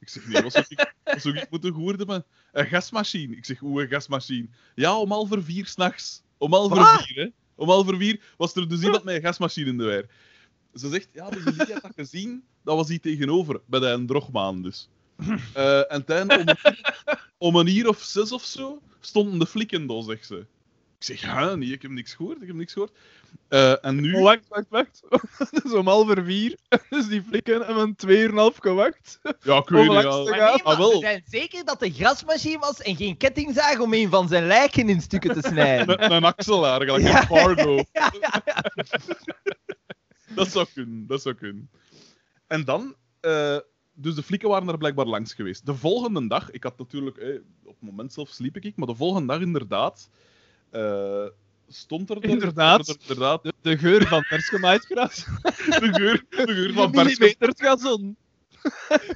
Ik 0.00 0.08
zeg, 0.08 0.26
nee, 0.26 0.42
wat 0.42 0.52
zou 0.52 0.64
ik, 0.68 0.94
wat 1.04 1.20
zou 1.20 1.36
ik 1.36 1.50
moeten? 1.50 2.24
Een 2.52 2.66
gasmachine. 2.66 3.36
Ik 3.36 3.44
zeg, 3.44 3.58
hoe 3.58 3.82
een 3.82 3.88
gasmachine? 3.88 4.48
Ja, 4.74 4.98
om 4.98 5.10
half 5.10 5.28
voor 5.28 5.42
vier 5.44 5.66
s'nachts. 5.66 6.22
Om 6.38 6.52
half 6.52 6.68
voor 6.68 6.78
Wat? 6.78 7.02
vier, 7.02 7.16
hè? 7.24 7.28
Om 7.54 7.68
half 7.68 7.84
voor 7.86 7.96
vier 7.96 8.20
was 8.36 8.54
er 8.54 8.68
dus 8.68 8.82
iemand 8.82 9.04
met 9.04 9.14
een 9.14 9.20
gasmachine 9.20 9.70
in 9.70 9.78
de 9.78 9.84
weer. 9.84 10.10
Ze 10.74 10.88
zegt, 10.88 11.08
ja, 11.12 11.30
de 11.30 11.42
jullie 11.44 11.72
had 11.72 11.82
dat 11.82 11.92
gezien, 11.96 12.44
dat 12.64 12.76
was 12.76 12.88
hier 12.88 13.00
tegenover, 13.00 13.60
bij 13.66 13.80
de 13.80 14.04
drogmaan 14.06 14.62
dus. 14.62 14.88
Eh, 15.54 15.92
en 15.92 16.04
toen, 16.04 16.32
om, 16.32 16.48
een- 16.48 16.56
om 17.38 17.56
een 17.56 17.66
uur 17.76 17.88
of 17.88 18.02
zes 18.02 18.32
of 18.32 18.44
zo, 18.44 18.82
stonden 19.00 19.38
de 19.38 19.46
flikken 19.46 19.86
daar, 19.86 20.02
zegt 20.02 20.26
ze. 20.26 20.46
Ik 21.00 21.06
zeg, 21.06 21.20
ja, 21.20 21.54
nee, 21.54 21.72
ik 21.72 21.82
heb 21.82 21.90
niks 21.90 22.14
gehoord, 22.14 22.40
ik 22.40 22.46
heb 22.46 22.56
niks 22.56 22.72
gehoord. 22.72 22.92
Eh, 23.48 23.84
en 23.84 24.00
nu... 24.00 24.20
Wacht, 24.20 24.48
wacht, 24.48 24.66
wacht. 24.68 25.02
dus 25.62 25.72
om 25.72 25.86
half 25.86 26.06
voor 26.06 26.24
vier. 26.24 26.56
Dus 26.90 27.06
die 27.08 27.22
flikken 27.22 27.56
hebben 27.60 27.82
een 27.82 27.96
tweeënhalf 27.96 28.56
gewacht. 28.56 29.18
Ja, 29.42 29.56
ik 29.58 29.68
weet 29.68 29.88
niet. 29.88 30.02
ja. 30.02 30.08
is 30.08 30.14
het 30.14 30.30
nee, 30.30 30.40
Ah, 30.62 30.78
wel. 30.78 30.90
we 30.90 30.98
zijn 30.98 31.22
zeker 31.26 31.64
dat 31.64 31.80
de 31.80 31.90
grasmachine 31.92 32.58
was 32.58 32.80
en 32.82 32.96
geen 32.96 33.16
kettingzaag 33.16 33.78
om 33.78 33.92
een 33.94 34.10
van 34.10 34.28
zijn 34.28 34.46
lijken 34.46 34.88
in 34.88 35.00
stukken 35.00 35.40
te 35.40 35.48
snijden. 35.48 36.04
Een, 36.04 36.12
een 36.12 36.24
axelaar, 36.24 36.80
gelijk 36.82 37.02
Ja. 37.02 37.20
een 37.20 37.26
Fargo. 37.26 37.76
Ja, 37.92 38.12
ja, 38.20 38.42
ja. 38.44 38.64
Dat 40.34 40.48
zou 40.50 40.66
kunnen, 40.74 41.06
dat 41.06 41.22
zou 41.22 41.34
kunnen. 41.34 41.70
En 42.46 42.64
dan... 42.64 42.94
eh, 43.20 43.58
dus 43.92 44.14
de 44.14 44.22
flikken 44.22 44.48
waren 44.48 44.68
er 44.68 44.78
blijkbaar 44.78 45.06
langs 45.06 45.34
geweest. 45.34 45.66
De 45.66 45.74
volgende 45.74 46.26
dag, 46.28 46.50
ik 46.50 46.62
had 46.62 46.78
natuurlijk... 46.78 47.16
eh, 47.16 47.34
op 47.64 47.74
het 47.80 47.88
moment 47.90 48.12
zelf 48.12 48.28
sliep 48.28 48.56
ik, 48.56 48.76
maar 48.76 48.86
de 48.86 48.94
volgende 48.94 49.32
dag 49.32 49.40
inderdaad... 49.42 50.08
eh, 50.70 51.26
stond 51.68 52.10
er... 52.10 52.24
Inderdaad. 52.24 52.88
er 52.88 52.96
inderdaad 53.00 53.42
De, 53.42 53.52
de 53.62 53.78
geur 53.78 54.06
van 54.06 54.22
vers 54.22 54.48
gemaaid 54.48 54.84
gras. 54.84 55.24
de, 55.80 55.88
geur, 55.92 56.24
de 56.28 56.52
geur 56.54 56.72
van 56.72 56.92
vers 56.92 57.18
Millimeter 57.18 57.52
gazon. 57.56 58.16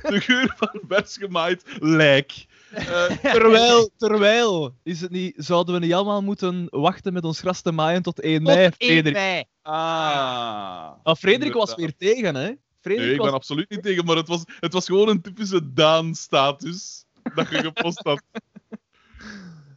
de 0.03 0.21
geur 0.21 0.55
van 0.57 0.81
vers 0.89 1.17
gemaaid 1.17 1.63
lijk. 1.81 2.47
Eh, 2.71 3.05
Terwijl, 3.23 3.91
terwijl, 3.97 4.75
is 4.83 5.01
het 5.01 5.11
niet, 5.11 5.35
zouden 5.37 5.75
we 5.75 5.81
niet 5.81 5.93
allemaal 5.95 6.23
moeten 6.23 6.67
wachten 6.71 7.13
met 7.13 7.25
ons 7.25 7.41
gras 7.41 7.61
te 7.61 7.73
maaien 7.73 8.03
tot 8.03 8.21
1 8.21 8.43
mei, 8.43 8.71
Tot 8.71 8.81
1 8.81 8.89
Frederik? 8.91 9.13
mei. 9.15 9.45
ah. 9.63 11.15
Frederik 11.19 11.55
was 11.55 11.75
weer 11.75 11.97
tegen, 11.97 12.35
hè? 12.35 12.53
Frederik 12.81 13.05
Nee, 13.07 13.13
ik 13.15 13.19
was... 13.21 13.27
ben 13.27 13.37
absoluut 13.37 13.71
niet 13.71 13.83
tegen, 13.83 14.05
maar 14.05 14.17
het 14.17 14.29
was, 14.29 14.43
het 14.61 14.73
was 14.73 14.87
gewoon 14.87 15.09
een 15.09 15.21
typische 15.23 15.73
Daan-status 15.73 17.05
dat 17.35 17.49
je 17.51 17.57
gepost 17.57 18.01
had. 18.03 18.23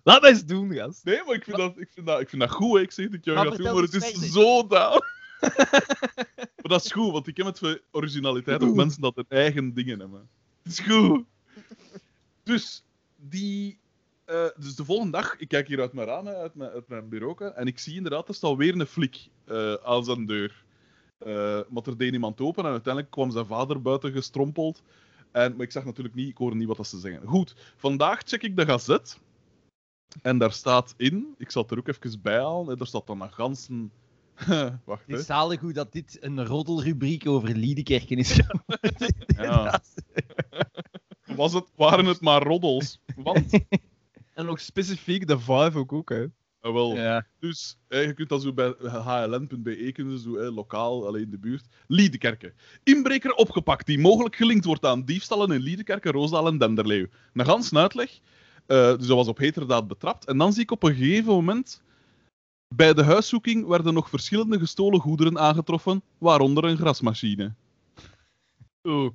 Laat 0.07 0.21
mij 0.21 0.29
eens 0.29 0.45
doen, 0.45 0.73
gast. 0.73 1.05
Nee, 1.05 1.21
maar 1.25 1.35
ik 1.35 1.43
vind 1.43 1.57
dat, 1.57 1.77
ik 1.77 1.89
vind 1.93 2.05
dat, 2.05 2.19
ik 2.19 2.29
vind 2.29 2.41
dat 2.41 2.51
goed, 2.51 2.77
hè. 2.77 2.81
ik 2.81 2.91
zeg 2.91 3.05
dat 3.05 3.13
ik 3.13 3.25
jou 3.25 3.37
Maar 3.37 3.47
ga 3.47 3.55
doen, 3.55 3.73
maar 3.73 3.83
het 3.83 3.93
is 3.93 4.31
zo 4.31 4.67
Daan. 4.67 4.91
maar 6.35 6.57
dat 6.61 6.85
is 6.85 6.91
goed, 6.91 7.11
want 7.11 7.27
ik 7.27 7.37
heb 7.37 7.45
het 7.45 7.59
voor 7.59 7.81
originaliteit 7.91 8.63
of 8.63 8.73
mensen 8.73 9.01
dat 9.01 9.15
hun 9.15 9.25
eigen 9.29 9.73
dingen 9.73 9.99
hebben. 9.99 10.29
Het 10.63 10.71
is 10.71 10.79
goed. 10.79 11.25
Dus, 12.43 12.83
die... 13.15 13.79
eh, 14.25 14.45
dus 14.57 14.75
de 14.75 14.85
volgende 14.85 15.11
dag, 15.11 15.37
ik 15.37 15.47
kijk 15.47 15.67
hier 15.67 15.79
uit 15.79 15.93
mijn 15.93 16.07
raam, 16.07 16.27
uit 16.27 16.55
mijn, 16.55 16.71
uit 16.71 16.87
mijn 16.87 17.09
bureau, 17.09 17.51
en 17.55 17.67
ik 17.67 17.79
zie 17.79 17.95
inderdaad, 17.95 18.27
er 18.27 18.35
staat 18.35 18.55
weer 18.55 18.79
een 18.79 18.87
flik 18.87 19.27
eh, 19.45 19.73
aan 19.73 20.03
zijn 20.03 20.25
deur. 20.25 20.63
Eh 21.17 21.59
maar 21.69 21.83
er 21.85 21.97
deed 21.97 22.13
iemand 22.13 22.41
open 22.41 22.65
en 22.65 22.71
uiteindelijk 22.71 23.13
kwam 23.13 23.31
zijn 23.31 23.45
vader 23.45 23.81
buiten 23.81 24.11
gestrompeld. 24.11 24.83
En, 25.31 25.55
maar 25.55 25.65
ik 25.65 25.71
zag 25.71 25.85
natuurlijk 25.85 26.15
niet, 26.15 26.29
ik 26.29 26.37
hoorde 26.37 26.55
niet 26.55 26.67
wat 26.67 26.77
dat 26.77 26.87
ze 26.87 26.99
zeggen. 26.99 27.27
Goed, 27.27 27.55
vandaag 27.75 28.21
check 28.25 28.43
ik 28.43 28.55
de 28.55 28.65
gazet. 28.65 29.19
En 30.21 30.37
daar 30.37 30.51
staat 30.51 30.93
in, 30.97 31.35
ik 31.37 31.51
zal 31.51 31.61
het 31.61 31.71
er 31.71 31.77
ook 31.77 31.87
even 31.87 32.21
bij 32.21 32.37
halen, 32.39 32.77
daar 32.77 32.87
staat 32.87 33.07
dan 33.07 33.21
een 33.21 33.33
ganzen... 33.33 33.91
Wacht, 34.85 35.03
Het 35.07 35.19
is 35.19 35.25
zalig 35.25 35.59
hoe 35.59 35.73
dat 35.73 35.91
dit 35.91 36.17
een 36.19 36.45
roddelrubriek 36.45 37.27
over 37.27 37.55
Liedekerken 37.55 38.17
is. 38.17 38.39
Ja. 39.37 39.81
Was 41.35 41.53
het, 41.53 41.65
waren 41.75 42.05
het 42.05 42.21
maar 42.21 42.43
roddels? 42.43 43.01
Want, 43.15 43.59
En 44.33 44.45
nog 44.45 44.59
specifiek 44.59 45.27
de 45.27 45.39
Vive 45.39 45.77
ook, 45.77 45.93
ook 45.93 46.09
hè. 46.09 46.23
eh, 46.61 46.73
wel, 46.73 46.95
Ja. 46.95 47.27
Dus 47.39 47.77
eh, 47.87 48.05
je 48.05 48.13
kunt 48.13 48.29
dat 48.29 48.41
zo 48.41 48.53
bij 48.53 48.75
hln.be 48.79 49.91
kunnen, 49.91 50.19
zo, 50.19 50.35
eh, 50.35 50.55
lokaal, 50.55 51.07
alleen 51.07 51.23
in 51.23 51.31
de 51.31 51.39
buurt. 51.39 51.65
Liedekerke. 51.87 52.53
Inbreker 52.83 53.33
opgepakt 53.33 53.85
die 53.85 53.99
mogelijk 53.99 54.35
gelinkt 54.35 54.65
wordt 54.65 54.85
aan 54.85 55.05
diefstallen 55.05 55.51
in 55.51 55.61
Liedekerke, 55.61 56.11
Roosendaal 56.11 56.47
en 56.47 56.57
Denderleeuw. 56.57 57.07
Een 57.33 57.45
gans 57.45 57.73
uitleg. 57.73 58.19
Eh, 58.67 58.97
dus 58.97 59.07
dat 59.07 59.17
was 59.17 59.27
op 59.27 59.37
heterdaad 59.37 59.87
betrapt. 59.87 60.25
En 60.25 60.37
dan 60.37 60.53
zie 60.53 60.63
ik 60.63 60.71
op 60.71 60.83
een 60.83 60.95
gegeven 60.95 61.33
moment... 61.33 61.81
Bij 62.75 62.93
de 62.93 63.03
huiszoeking 63.03 63.67
werden 63.67 63.93
nog 63.93 64.09
verschillende 64.09 64.59
gestolen 64.59 64.99
goederen 64.99 65.39
aangetroffen, 65.39 66.01
waaronder 66.17 66.63
een 66.63 66.77
grasmachine. 66.77 67.53
Oeh. 68.83 69.11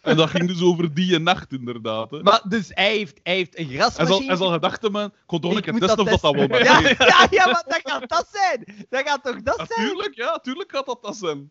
En 0.00 0.16
dat 0.16 0.30
ging 0.30 0.48
dus 0.48 0.62
over 0.62 0.94
die 0.94 1.18
nacht, 1.18 1.52
inderdaad. 1.52 2.10
Hè. 2.10 2.22
Maar 2.22 2.42
dus 2.48 2.70
hij 2.74 2.96
heeft, 2.96 3.20
hij 3.22 3.34
heeft 3.34 3.58
een 3.58 3.66
zal, 3.66 3.76
grasmachine. 3.76 4.26
hij 4.26 4.36
zal 4.36 4.50
gedacht 4.52 4.82
hebben, 4.82 5.04
ik 5.04 5.12
kon 5.26 5.40
toch 5.40 5.50
Ik 5.50 5.56
een 5.56 5.62
keer 5.62 5.72
moet 5.72 5.82
testen 5.82 6.00
of 6.00 6.08
dat, 6.10 6.20
dat 6.20 6.34
wel 6.34 6.46
maar 6.46 6.64
ja, 6.64 6.80
ja, 6.88 7.26
ja, 7.30 7.44
maar 7.44 7.64
dat 7.66 7.80
gaat 7.82 8.08
dat 8.08 8.28
zijn. 8.32 8.86
Dat 8.88 9.08
gaat 9.08 9.24
toch 9.24 9.42
dat 9.42 9.56
zijn? 9.56 9.86
Natuurlijk, 9.86 10.14
ja, 10.14 10.38
tuurlijk 10.38 10.70
gaat 10.70 10.86
dat 10.86 11.02
dat 11.02 11.16
zijn. 11.16 11.50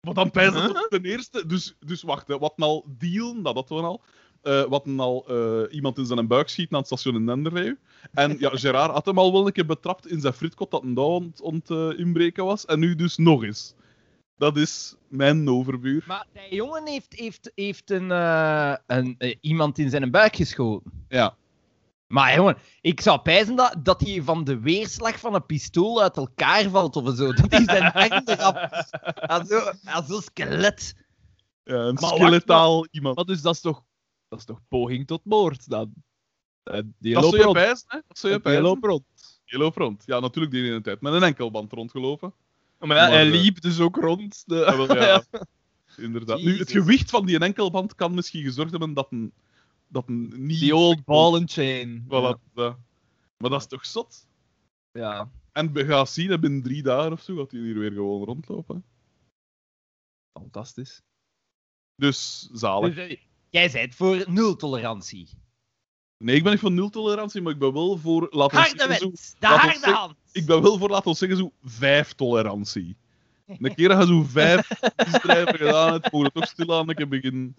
Maar 0.00 0.14
dan 0.14 0.30
toch 0.30 0.88
ten 0.88 1.04
eerste... 1.04 1.46
Dus, 1.46 1.76
dus 1.80 2.02
wacht, 2.02 2.28
hè, 2.28 2.38
wat 2.38 2.54
al 2.56 2.84
dealen, 2.98 3.42
dat 3.42 3.54
hadden 3.54 3.78
we 3.78 3.84
al. 3.84 4.02
Eh, 4.46 4.64
wat 4.64 4.86
al 4.96 5.24
eh, 5.28 5.74
iemand 5.74 5.98
in 5.98 6.06
zijn 6.06 6.26
buik 6.26 6.48
schiet 6.48 6.72
aan 6.72 6.78
het 6.78 6.86
station 6.86 7.14
in 7.14 7.24
Nenderleeuw. 7.24 7.76
En 8.12 8.36
ja, 8.38 8.50
Gerard 8.50 8.92
had 8.92 9.06
hem 9.06 9.18
al 9.18 9.32
wel 9.32 9.46
een 9.46 9.52
keer 9.52 9.66
betrapt 9.66 10.06
in 10.06 10.20
zijn 10.20 10.32
frietkot 10.32 10.70
dat 10.70 10.82
een 10.82 10.94
daar 10.94 11.04
ont, 11.04 11.40
ont, 11.40 11.70
eh, 11.70 11.98
inbreken 11.98 12.44
was. 12.44 12.64
En 12.64 12.78
nu 12.78 12.94
dus 12.94 13.16
nog 13.16 13.44
eens. 13.44 13.74
Dat 14.36 14.56
is 14.56 14.96
mijn 15.08 15.48
overbuur. 15.48 16.04
Maar 16.06 16.26
die 16.32 16.54
jongen 16.54 16.86
heeft, 16.86 17.14
heeft, 17.16 17.52
heeft 17.54 17.90
een, 17.90 18.10
eh, 18.10 18.74
een, 18.86 19.36
iemand 19.40 19.78
in 19.78 19.90
zijn 19.90 20.10
buik 20.10 20.36
geschoten. 20.36 21.06
Ja. 21.08 21.36
Maar 22.06 22.34
jongen, 22.34 22.56
ik 22.80 23.00
zou 23.00 23.20
pijzen 23.20 23.56
dat, 23.56 23.76
dat 23.82 24.00
hij 24.00 24.22
van 24.22 24.44
de 24.44 24.60
weerslag 24.60 25.20
van 25.20 25.34
een 25.34 25.46
pistool 25.46 26.02
uit 26.02 26.16
elkaar 26.16 26.70
valt 26.70 26.96
of 26.96 27.16
zo. 27.16 27.32
Dat 27.32 27.50
hij 27.50 27.64
zijn 27.64 27.92
arm 28.10 28.22
eraf... 28.24 28.54
Als 29.84 30.06
zo'n 30.06 30.22
skelet. 30.22 30.94
ja 31.64 31.74
een 31.74 31.94
wacht, 31.94 32.14
skeletaal 32.14 32.86
iemand. 32.90 33.16
Maar 33.16 33.24
dus 33.24 33.42
dat 33.42 33.54
is 33.54 33.60
toch, 33.60 33.82
dat 34.28 34.38
is 34.38 34.44
toch 34.44 34.60
poging 34.68 35.06
tot 35.06 35.24
moord 35.24 35.68
dan? 35.68 35.92
Eh, 36.62 36.80
Die 36.98 37.14
Dat 37.14 37.22
loopt 37.22 37.34
zou 37.36 37.36
je 37.36 37.42
rond. 37.42 37.66
pijzen, 37.66 37.84
hè? 37.88 38.00
Dat 38.08 38.18
zou 38.18 38.32
je 38.32 38.40
Die 38.40 38.60
loopt 38.60 38.84
rond. 38.84 39.04
Je 39.44 39.58
loopt 39.58 39.76
rond. 39.76 40.02
Ja, 40.06 40.20
natuurlijk 40.20 40.54
die 40.54 40.64
ene 40.64 40.80
tijd. 40.80 41.00
Met 41.00 41.12
een 41.12 41.22
enkelband 41.22 41.72
rondgelopen. 41.72 42.34
Maar, 42.78 42.88
ja, 42.96 43.02
Maar, 43.02 43.12
hij 43.12 43.26
eh, 43.32 43.42
liep 43.42 43.60
dus 43.60 43.80
ook 43.80 43.96
rond. 43.96 44.42
De... 44.46 44.54
Ja, 44.56 44.76
wel, 44.76 44.96
ja. 45.02 45.24
Inderdaad. 45.96 46.42
Nu, 46.42 46.58
het 46.58 46.70
gewicht 46.70 47.10
van 47.10 47.26
die 47.26 47.38
enkelband 47.38 47.94
kan 47.94 48.14
misschien 48.14 48.42
gezorgd 48.42 48.70
hebben 48.70 48.94
dat 48.94 49.12
een, 49.12 49.32
dat 49.88 50.08
een 50.08 50.46
niet... 50.46 50.60
Die 50.60 50.76
old 50.76 51.04
ball 51.04 51.34
and 51.34 51.52
chain. 51.52 52.04
Voilà, 52.04 52.52
ja. 52.54 52.78
Maar 53.36 53.50
dat 53.50 53.60
is 53.60 53.66
toch 53.66 53.86
zot? 53.86 54.26
Ja. 54.92 55.30
En 55.52 55.72
we 55.72 55.84
gaan 55.84 56.06
zien, 56.06 56.30
hè, 56.30 56.38
binnen 56.38 56.62
drie 56.62 56.82
dagen 56.82 57.12
of 57.12 57.20
zo 57.20 57.36
gaat 57.36 57.50
hij 57.50 57.60
hier 57.60 57.78
weer 57.78 57.92
gewoon 57.92 58.24
rondlopen. 58.24 58.84
Fantastisch. 60.32 61.02
Dus 61.94 62.48
zalig. 62.52 62.94
Dus, 62.94 63.08
eh, 63.08 63.18
jij 63.56 63.70
bent 63.70 63.94
voor 63.94 64.24
nul 64.28 64.56
tolerantie. 64.56 65.28
Nee, 66.18 66.36
ik 66.36 66.42
ben 66.42 66.52
niet 66.52 66.60
voor 66.60 66.72
nul 66.72 66.88
tolerantie, 66.88 67.42
maar 67.42 67.52
ik 67.52 67.58
ben 67.58 67.72
wel 67.72 67.96
voor... 67.98 68.26
Harde 68.30 68.68
zo, 68.68 68.74
de 68.76 68.88
laat 68.88 69.02
ons 69.02 69.34
harde 69.38 69.72
zeggen- 69.72 69.92
hand. 69.92 70.16
ik 70.32 70.46
ben 70.46 70.62
wel 70.62 70.78
voor, 70.78 70.88
laten 70.90 71.10
we 71.10 71.16
zeggen, 71.16 71.38
zo 71.38 71.52
vijf 71.62 72.12
tolerantie. 72.12 72.96
Een 73.46 73.74
keer 73.74 73.88
dat 73.88 73.98
je 74.00 74.06
zo 74.06 74.22
vijf 74.22 74.68
misdrijven 74.96 75.54
gedaan 75.58 75.92
hebt, 75.92 76.12
moet 76.12 76.24
je 76.24 76.40
toch 76.40 76.48
stilaan 76.48 76.88
een 76.88 76.94
keer 76.94 77.08
beginnen. 77.08 77.54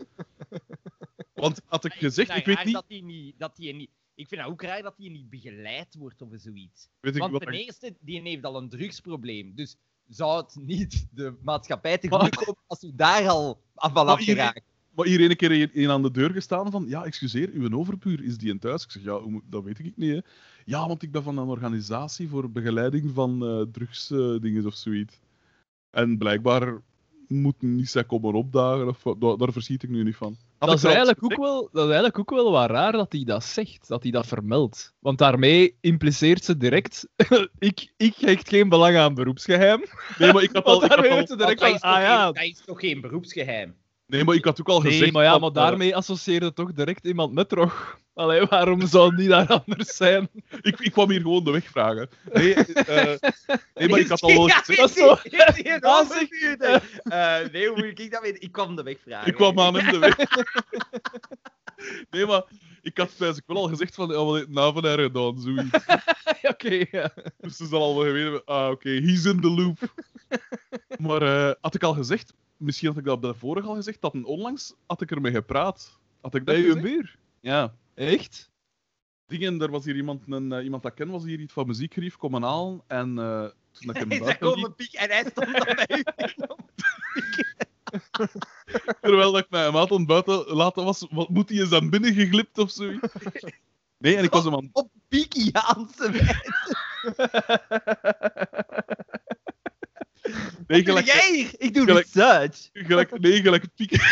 Want 1.34 1.62
had 1.66 1.86
ik 1.86 1.94
gezegd, 1.94 2.36
ik 2.36 2.46
weet 2.46 2.64
niet... 2.64 2.74
Dat 2.74 2.86
die 2.88 3.04
niet, 3.04 3.36
dat 3.38 3.56
die 3.56 3.74
niet... 3.74 3.90
Ik 4.16 4.28
vind 4.28 4.42
het 4.42 4.50
ook 4.50 4.62
raar 4.62 4.82
dat 4.82 4.98
die 4.98 5.10
niet 5.12 5.30
begeleid 5.30 5.96
wordt 5.96 6.22
of 6.22 6.30
zoiets. 6.34 6.90
Weet 7.00 7.14
ik 7.16 7.20
Want 7.22 7.32
wat 7.32 7.42
ten 7.42 7.54
ik- 7.54 7.66
eerste, 7.66 7.96
die 8.00 8.22
heeft 8.22 8.44
al 8.44 8.58
een 8.58 8.70
drugsprobleem. 8.70 9.56
Dus 9.56 9.76
zou 10.08 10.38
het 10.42 10.56
niet 10.56 11.08
de 11.12 11.36
maatschappij 11.42 11.98
te 11.98 12.10
goede 12.10 12.36
komen 12.36 12.62
als 12.68 12.84
u 12.84 12.92
daar 12.96 13.28
al 13.28 13.62
van 13.74 13.94
Maar 13.94 14.06
had 14.06 14.24
geraakt? 14.24 14.62
Maar 14.98 15.06
hier 15.06 15.30
een 15.30 15.36
keer 15.36 15.52
een- 15.52 15.70
een 15.74 15.90
aan 15.90 16.02
de 16.02 16.12
deur 16.12 16.30
gestaan 16.32 16.72
van, 16.72 16.86
ja, 16.88 17.04
excuseer, 17.04 17.50
uw 17.54 17.78
overbuur, 17.78 18.24
is 18.24 18.38
die 18.38 18.50
in 18.50 18.60
thuis? 18.60 18.84
Ik 18.84 18.92
zeg, 18.92 19.04
ja, 19.04 19.20
dat 19.50 19.64
weet 19.64 19.80
ik 19.80 19.92
niet, 19.98 20.12
hè. 20.12 20.20
Ja, 20.66 20.88
want 20.88 21.04
ik 21.04 21.12
ben 21.12 21.24
van 21.24 21.38
een 21.38 21.48
organisatie 21.48 22.30
voor 22.30 22.52
begeleiding 22.52 23.12
van 23.14 23.46
eh 23.46 23.62
drugsdingen 23.72 24.66
of 24.66 24.74
zoiets. 24.76 25.20
En 25.90 26.18
blijkbaar 26.18 26.82
moet 27.28 27.62
niet 27.62 27.90
zij 27.90 28.04
komen 28.04 28.34
opdagen, 28.34 28.88
of, 28.88 29.04
wat, 29.04 29.22
daar, 29.22 29.38
daar 29.38 29.52
verschiet 29.52 29.84
ik 29.84 29.90
nu 29.90 30.04
niet 30.04 30.16
van. 30.16 30.36
Had 30.58 30.70
Dat 30.70 30.78
is, 30.78 30.84
eigenlijk 30.84 31.24
ook 31.24 31.36
wel, 31.38 31.62
dat 31.72 31.84
is 31.84 31.94
eigenlijk 31.94 32.20
ook 32.20 32.30
wel 32.30 32.52
wat 32.52 32.70
raar 32.70 32.92
dat 32.92 33.12
hij 33.12 33.24
dat 33.24 33.44
zegt, 33.44 33.88
dat 33.88 34.04
hij 34.04 34.12
dat 34.12 34.28
vermeldt. 34.28 34.94
Want 35.00 35.18
daarmee 35.18 35.76
impliceert 35.82 36.44
ze 36.44 36.58
direct, 36.58 37.08
ik, 37.60 37.94
ik 37.98 38.16
hecht 38.16 38.50
geen 38.50 38.70
belang 38.70 38.98
aan 38.98 39.14
beroepsgeheim. 39.14 39.84
Nee, 40.18 40.34
maar 40.34 40.44
ik 40.44 40.50
had 40.54 40.64
al, 40.66 40.72
Want 40.80 40.84
ik 40.84 40.90
had 40.90 41.00
daarmee 41.00 41.20
al- 41.20 41.28
ze 41.28 41.36
direct 41.38 41.60
van, 41.60 41.80
ah 41.80 42.02
ja. 42.02 42.32
dat 42.32 42.44
is 42.44 42.62
toch 42.66 42.80
geen 42.80 43.02
beroepsgeheim? 43.02 43.76
Nee, 44.08 44.24
maar 44.24 44.36
ik 44.36 44.46
had 44.46 44.60
ook 44.60 44.70
al 44.70 44.80
gezegd... 44.80 45.02
Nee, 45.02 45.12
maar 45.12 45.24
ja, 45.24 45.32
van, 45.32 45.40
maar 45.40 45.50
eh, 45.50 45.56
daarmee 45.56 45.96
associeerde 45.96 46.54
toch 46.54 46.74
direct 46.74 47.06
iemand 47.06 47.34
met 47.34 47.52
Rog. 47.52 48.00
Allee, 48.14 48.46
waarom 48.46 48.88
zou 48.88 49.16
die 49.16 49.28
daar 49.28 49.64
anders 49.66 49.96
zijn? 49.96 50.30
ik, 50.62 50.80
ik 50.80 50.92
kwam 50.92 51.10
hier 51.10 51.22
gewoon 51.22 51.44
de 51.44 51.52
weg 51.52 51.70
vragen. 51.70 52.10
Nee, 52.34 52.54
eh, 52.54 53.30
nee 53.76 53.90
maar 53.90 54.00
ik 54.00 54.08
had 54.08 54.22
al 54.22 54.30
Ja, 54.48 54.58
gezegd... 54.58 54.96
Dat 54.96 56.06
is 56.06 56.12
overbuurder? 56.12 57.02
Eh, 57.04 57.52
nee, 57.52 57.70
hoe 57.70 57.88
ik 57.88 58.12
dat 58.12 58.22
weten? 58.22 58.42
Ik 58.42 58.52
kwam 58.52 58.76
de 58.76 58.84
weg 58.84 58.98
vragen. 59.04 59.28
Ik 59.28 59.36
kwam 59.36 59.60
aan 59.60 59.76
hem 59.76 59.92
de 59.92 60.00
weg. 60.00 60.16
Nee, 62.10 62.26
maar 62.26 62.44
ik 62.82 62.98
had 62.98 63.10
eigenlijk 63.10 63.48
wel 63.48 63.58
al 63.58 63.68
gezegd 63.68 63.96
van, 63.96 64.10
ja, 64.10 64.24
wat 64.26 64.36
heeft 64.36 64.50
Naven 64.50 64.84
er 64.84 65.00
gedaan, 65.00 65.40
zoiets. 65.40 65.86
Oké, 66.42 66.86
ja. 66.92 67.12
Dus 67.38 67.58
ze 67.58 67.66
zal 67.66 67.82
al 67.82 67.96
wel 67.96 68.06
geweten 68.06 68.24
hebben, 68.24 68.46
ah, 68.46 68.70
oké, 68.70 68.90
he's 68.90 69.26
in 69.26 69.42
the 69.42 69.50
loop. 69.50 69.78
Maar 70.98 71.22
eh, 71.22 71.54
had 71.62 71.76
ik 71.76 71.84
al 71.84 71.94
gezegd, 71.94 72.34
misschien 72.58 72.88
had 72.88 72.98
ik 72.98 73.04
dat 73.04 73.22
daarvoor 73.22 73.62
al 73.62 73.76
gezegd, 73.76 74.02
dat 74.02 74.14
een 74.14 74.26
onlangs 74.26 74.74
had 74.86 75.02
ik 75.02 75.12
ermee 75.12 75.32
gepraat. 75.32 76.00
Had 76.22 76.36
ik 76.36 76.46
dat 76.46 76.56
Bij 76.56 76.82
buur? 76.82 77.18
Ja. 77.40 77.74
Echt? 77.94 78.50
Dingen, 79.26 79.62
er 79.62 79.72
was 79.72 79.86
hier 79.86 79.96
iemand, 79.96 80.24
een, 80.28 80.52
eh, 80.52 80.64
iemand 80.64 80.84
dat 80.84 80.92
ik 80.92 80.98
ken, 80.98 81.10
was 81.10 81.24
hier 81.24 81.40
iets 81.40 81.54
van 81.54 81.68
muziekgerief 81.68 82.18
komen 82.18 82.44
halen. 82.44 82.82
En 82.88 83.20
eh, 83.20 83.48
toen 83.72 83.90
ik 83.90 83.98
hem 83.98 84.10
liet, 84.28 84.38
komen 84.38 84.76
piek 84.76 84.94
en 84.94 85.10
hij 85.10 85.26
stond 85.30 85.66
dan 85.66 85.76
bij 85.76 85.98
u. 85.98 86.04
terwijl 89.02 89.32
dat 89.32 89.44
ik 89.44 89.50
mij 89.50 89.64
hem 89.64 89.78
aan 89.78 90.06
buiten 90.06 90.46
laten 90.56 90.84
was, 90.84 91.08
wat, 91.10 91.30
moet 91.30 91.50
hij 91.50 91.60
eens 91.60 91.72
aan 91.72 91.90
binnen 91.90 92.14
geglipt 92.14 92.58
of 92.58 92.72
zoiets? 92.72 93.14
Nee, 93.98 94.16
en 94.18 94.24
ik 94.24 94.32
was 94.32 94.44
hem 94.44 94.56
aan... 94.56 94.70
Op 94.72 94.90
Piekiaanse 95.08 96.12
wijze. 96.12 96.76
Nee, 100.68 100.84
gelijk, 100.84 101.06
jij? 101.06 101.50
Ik 101.58 101.74
doe 101.74 101.86
gelijk- 101.86 102.06
research. 102.14 102.70
gelijk, 102.74 103.20
nee, 103.20 103.42
gelijk 103.42 103.66
Pico. 103.76 103.96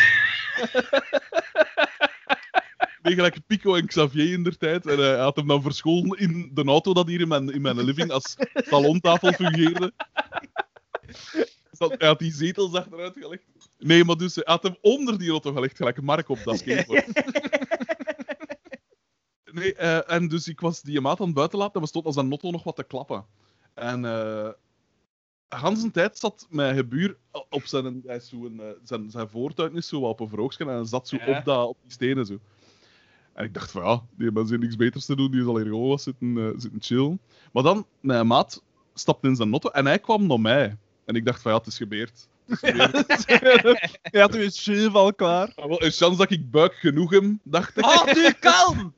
nee, 3.02 3.14
gelijk 3.16 3.38
Pico 3.48 3.76
en 3.76 3.86
Xavier 3.88 4.32
in 4.34 4.44
der 4.44 4.58
tijd. 4.58 4.86
En 4.86 4.98
hij 5.00 5.18
had 5.18 5.36
hem 5.36 5.48
dan 5.48 5.62
verscholen 5.62 6.20
in 6.20 6.52
de 6.54 6.64
auto 6.64 6.94
dat 6.94 7.08
hier 7.08 7.22
in 7.22 7.28
mijn, 7.28 7.50
in 7.54 7.62
mijn 7.62 7.84
living 7.84 8.12
als 8.12 8.36
salontafel 8.56 9.32
fungeerde. 9.34 9.92
Dat- 11.78 11.96
Hij 11.98 12.08
had 12.08 12.20
die 12.20 12.34
zetels 12.34 12.74
achteruit 12.74 13.18
gelegd. 13.20 13.44
Nee, 13.80 14.04
maar 14.04 14.16
dus 14.16 14.36
hij 14.36 14.44
had 14.48 14.64
hem 14.64 14.78
onder 14.82 15.18
die 15.20 15.30
auto 15.32 15.54
gelegd, 15.54 15.76
gelijk 15.78 16.02
Mark 16.02 16.30
op 16.30 16.40
dat 16.44 16.58
skateboard. 16.58 17.06
Nee, 19.52 19.74
eh, 19.76 20.12
en 20.12 20.28
dus 20.28 20.48
ik 20.48 20.60
was 20.60 20.82
die 20.82 21.02
maat 21.02 21.20
aan 21.20 21.26
het 21.26 21.36
buiten 21.36 21.60
laten 21.60 21.74
en 21.76 21.82
we 21.82 21.88
stonden 21.88 22.12
als 22.14 22.22
een 22.22 22.30
notto 22.30 22.52
nog 22.52 22.64
wat 22.64 22.76
te 22.76 22.84
klappen. 22.84 23.26
En 23.74 24.06
eh 24.06 24.50
Hans 25.48 25.84
een 25.84 25.92
tijd 25.92 26.18
zat 26.18 26.48
mijn 26.50 26.76
gebuur 26.76 27.18
op 27.50 27.66
zijn, 27.66 28.02
hij 28.06 28.16
is 28.16 28.30
zo 28.30 28.46
een, 28.46 28.60
eh, 28.60 28.68
zijn, 28.84 29.12
zijn 29.12 29.30
voortuin 29.30 29.76
is 29.76 29.88
zo 29.88 30.00
op 30.02 30.20
een 30.20 30.30
verhoogsken 30.30 30.70
en 30.70 30.76
hij 30.76 30.86
zat 30.86 31.08
zo 31.08 31.18
Ja. 31.26 31.38
op, 31.38 31.46
dat, 31.46 31.68
op 31.68 31.78
die 31.82 31.92
stenen 31.92 32.26
zo. 32.26 32.40
En 33.34 33.44
ik 33.46 33.54
dacht 33.54 33.72
van 33.72 33.84
ja, 33.84 34.02
die 34.18 34.32
mensen 34.32 34.50
heeft 34.52 34.62
niks 34.64 34.76
beters 34.76 35.06
te 35.06 35.16
doen, 35.16 35.32
die 35.32 35.44
zal 35.44 35.56
hier 35.58 35.66
gewoon 35.66 35.88
wat 35.90 36.02
zitten, 36.02 36.38
eh, 36.38 36.50
zitten 36.58 36.82
chillen. 36.82 37.20
Maar 37.54 37.64
dan, 37.64 37.86
mijn 38.00 38.28
maat 38.28 38.64
stapte 38.94 39.28
in 39.28 39.36
zijn 39.36 39.50
notto 39.50 39.70
en 39.70 39.86
hij 39.86 40.00
kwam 40.00 40.28
naar 40.28 40.40
mij. 40.40 40.78
En 41.06 41.16
ik 41.16 41.26
dacht 41.26 41.42
van 41.42 41.52
ja, 41.52 41.58
het 41.58 41.68
is 41.68 41.78
gebeurd. 41.78 42.28
Het 42.48 43.10
is 43.10 43.24
gebeurd. 43.38 44.00
Je 44.12 44.20
had 44.20 44.36
uw 44.36 44.50
chef 44.52 44.94
al 44.94 45.14
klaar. 45.14 45.52
Ah, 45.56 45.66
wel, 45.68 45.84
een 45.84 45.92
chance 45.92 46.18
dat 46.18 46.32
ik 46.32 46.52
buik 46.52 46.74
genoeg 46.74 47.12
hem, 47.12 47.40
dacht 47.44 47.78
ik. 47.78 47.84
Houd 47.84 48.18
u 48.18 48.32
kalm! 48.32 48.94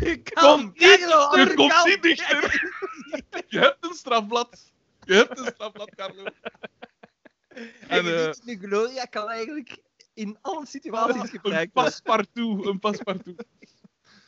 U 0.00 0.16
kalm! 0.16 0.60
Kom 0.60 0.72
Je 0.74 1.52
komt 1.56 1.84
niet 1.84 2.02
dichter. 2.02 2.72
Je 3.48 3.58
hebt 3.58 3.76
een 3.80 3.94
strafblad. 3.94 4.72
Je 5.06 5.14
hebt 5.14 5.38
een 5.38 5.46
strafblad, 5.46 5.94
Carlo. 5.94 6.24
En 6.24 7.70
En, 7.88 7.98
eh, 7.98 8.32
de 8.44 8.58
Gloria 8.60 9.04
kan 9.04 9.28
eigenlijk 9.28 9.82
in 10.14 10.38
alle 10.40 10.66
situaties 10.66 11.22
Een 11.22 11.28
gebruikt 11.28 11.72
worden. 11.72 11.92
paspartout, 11.92 12.66
een 12.66 12.78
paspartout. 12.78 13.44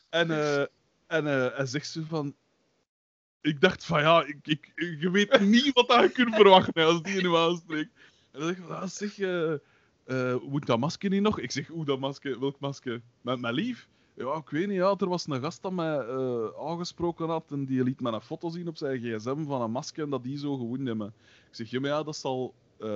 En, 0.08 0.30
eh, 0.30 0.60
en 1.06 1.26
eh, 1.26 1.56
hij 1.56 1.66
zegt 1.66 1.90
zo 1.90 2.02
van... 2.08 2.36
Ik 3.40 3.60
dacht 3.60 3.84
van 3.84 4.00
ja, 4.00 4.24
ik, 4.24 4.38
ik, 4.42 4.72
je 4.74 5.10
weet 5.10 5.40
niet 5.40 5.72
wat 5.72 6.00
je 6.00 6.10
kunt 6.12 6.34
verwachten 6.34 6.84
als 6.84 7.02
die 7.02 7.22
nu 7.22 7.36
aanspreekt. 7.36 7.90
En 8.30 8.40
dan 8.40 8.48
zeg 8.48 8.56
ik 8.56 8.64
van, 8.64 8.76
ah, 8.76 8.88
zeg, 8.88 9.18
eh 9.18 9.54
eh, 10.08 10.36
moet 10.42 10.66
dat 10.66 10.78
masker 10.78 11.10
niet 11.10 11.22
nog? 11.22 11.38
Ik 11.38 11.50
zeg, 11.50 11.66
hoe 11.66 11.84
dat 11.84 11.98
masker? 11.98 12.40
Welk 12.40 12.60
masker? 12.60 13.02
Met 13.20 13.40
mijn 13.40 13.54
lief? 13.54 13.88
Ja, 14.18 14.35
ik 14.35 14.50
weet 14.50 14.66
niet, 14.66 14.76
ja, 14.76 14.94
er 14.98 15.09
was 15.09 15.26
een 15.26 15.40
gast 15.40 15.62
dat 15.62 15.72
mij 15.72 15.98
eh, 15.98 16.46
aangesproken 16.68 17.28
had 17.28 17.44
en 17.50 17.64
die 17.64 17.83
liet 17.83 18.00
me 18.00 18.12
een 18.12 18.20
foto 18.20 18.48
zien 18.48 18.68
op 18.68 18.76
zijn 18.76 18.98
gsm 19.00 19.44
van 19.44 19.62
een 19.62 19.70
masker 19.70 20.04
en 20.04 20.11
dat 20.11 20.22
die 20.22 20.38
zo 20.38 20.57
gewoond 20.57 20.87
hebben. 20.87 21.07
Ik 21.48 21.54
zeg, 21.54 21.70
ja, 21.70 21.81
maar 21.81 21.90
ja, 21.90 22.02
dat 22.02 22.16
zal 22.16 22.54
eh, 22.78 22.88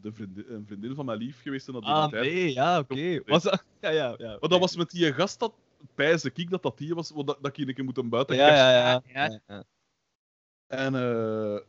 de 0.00 0.12
vriendin, 0.12 0.44
een 0.48 0.66
vriendin 0.66 0.94
van 0.94 1.04
mijn 1.04 1.18
lief 1.18 1.42
geweest 1.42 1.64
zijn 1.64 1.76
op 1.76 1.82
die 1.82 1.92
Ah, 1.92 2.10
tijd. 2.10 2.22
nee, 2.22 2.52
ja, 2.52 2.78
oké. 2.78 3.22
Was 3.26 3.42
dat... 3.42 3.64
Ja, 3.80 3.90
ja, 3.90 4.14
ja. 4.18 4.36
Maar 4.40 4.48
dat 4.48 4.60
was 4.60 4.76
met 4.76 4.90
die 4.90 5.12
gast 5.12 5.38
dat 5.38 5.52
pijze 5.94 6.30
ik 6.34 6.50
dat 6.50 6.62
dat 6.62 6.78
die 6.78 6.94
was, 6.94 7.10
wat 7.10 7.26
dat, 7.26 7.38
dat 7.40 7.56
ik 7.58 7.68
een 7.68 7.74
keer 7.74 7.84
moet 7.84 8.10
buiten 8.10 8.36
Ja, 8.36 8.48
ja, 8.48 8.70
ja. 8.70 9.02
Ja. 9.06 9.24
ja. 9.24 9.40
ja. 9.46 9.64
En 10.66 10.94
eh, 10.94 11.60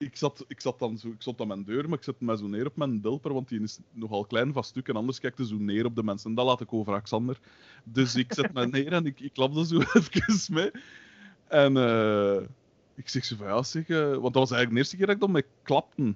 ik, 0.00 0.16
zat, 0.16 0.44
ik, 0.48 0.60
zat 0.60 0.78
dan 0.78 0.98
zo, 0.98 1.08
ik 1.08 1.20
stond 1.20 1.40
aan 1.40 1.46
mijn 1.46 1.64
deur, 1.64 1.88
maar 1.88 1.98
ik 1.98 2.04
zette 2.04 2.24
mij 2.24 2.36
zo 2.36 2.46
neer 2.46 2.66
op 2.66 2.76
mijn 2.76 3.00
delper, 3.00 3.32
want 3.32 3.48
die 3.48 3.60
is 3.60 3.78
nogal 3.92 4.24
klein 4.24 4.52
van 4.52 4.64
stuk 4.64 4.88
en 4.88 4.96
anders 4.96 5.20
kijkte 5.20 5.46
zo 5.46 5.56
neer 5.56 5.84
op 5.84 5.96
de 5.96 6.02
mensen. 6.02 6.34
Dat 6.34 6.46
laat 6.46 6.60
ik 6.60 6.72
over 6.72 6.92
Alexander. 6.92 7.38
Dus 7.84 8.14
ik 8.14 8.32
zet 8.32 8.52
mij 8.52 8.66
neer 8.66 8.92
en 8.92 9.06
ik, 9.06 9.20
ik 9.20 9.32
klapte 9.32 9.66
zo 9.66 9.80
even 9.94 10.54
mee. 10.54 10.70
En 11.48 11.76
eh, 11.76 12.40
ik 12.94 13.08
zeg 13.08 13.24
zo 13.24 13.36
van 13.36 13.46
ja, 13.46 13.62
zeg, 13.62 13.88
eh, 13.88 14.10
want 14.10 14.22
dat 14.22 14.34
was 14.34 14.50
eigenlijk 14.50 14.70
de 14.70 14.76
eerste 14.76 14.96
keer 14.96 15.06
dat 15.06 15.14
ik 15.14 15.20
dan 15.20 15.30
mee 15.30 15.44
klapte. 15.62 16.14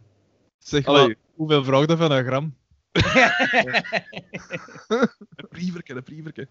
Zeg 0.58 0.86
Allee. 0.86 1.06
maar, 1.06 1.16
hoeveel 1.34 1.64
vraagt 1.64 1.88
dat 1.88 1.98
van 1.98 2.12
een 2.12 2.24
gram? 2.24 2.54
Een 5.34 5.48
prieverke, 5.48 5.94
een 5.94 6.02
prieverke. 6.02 6.48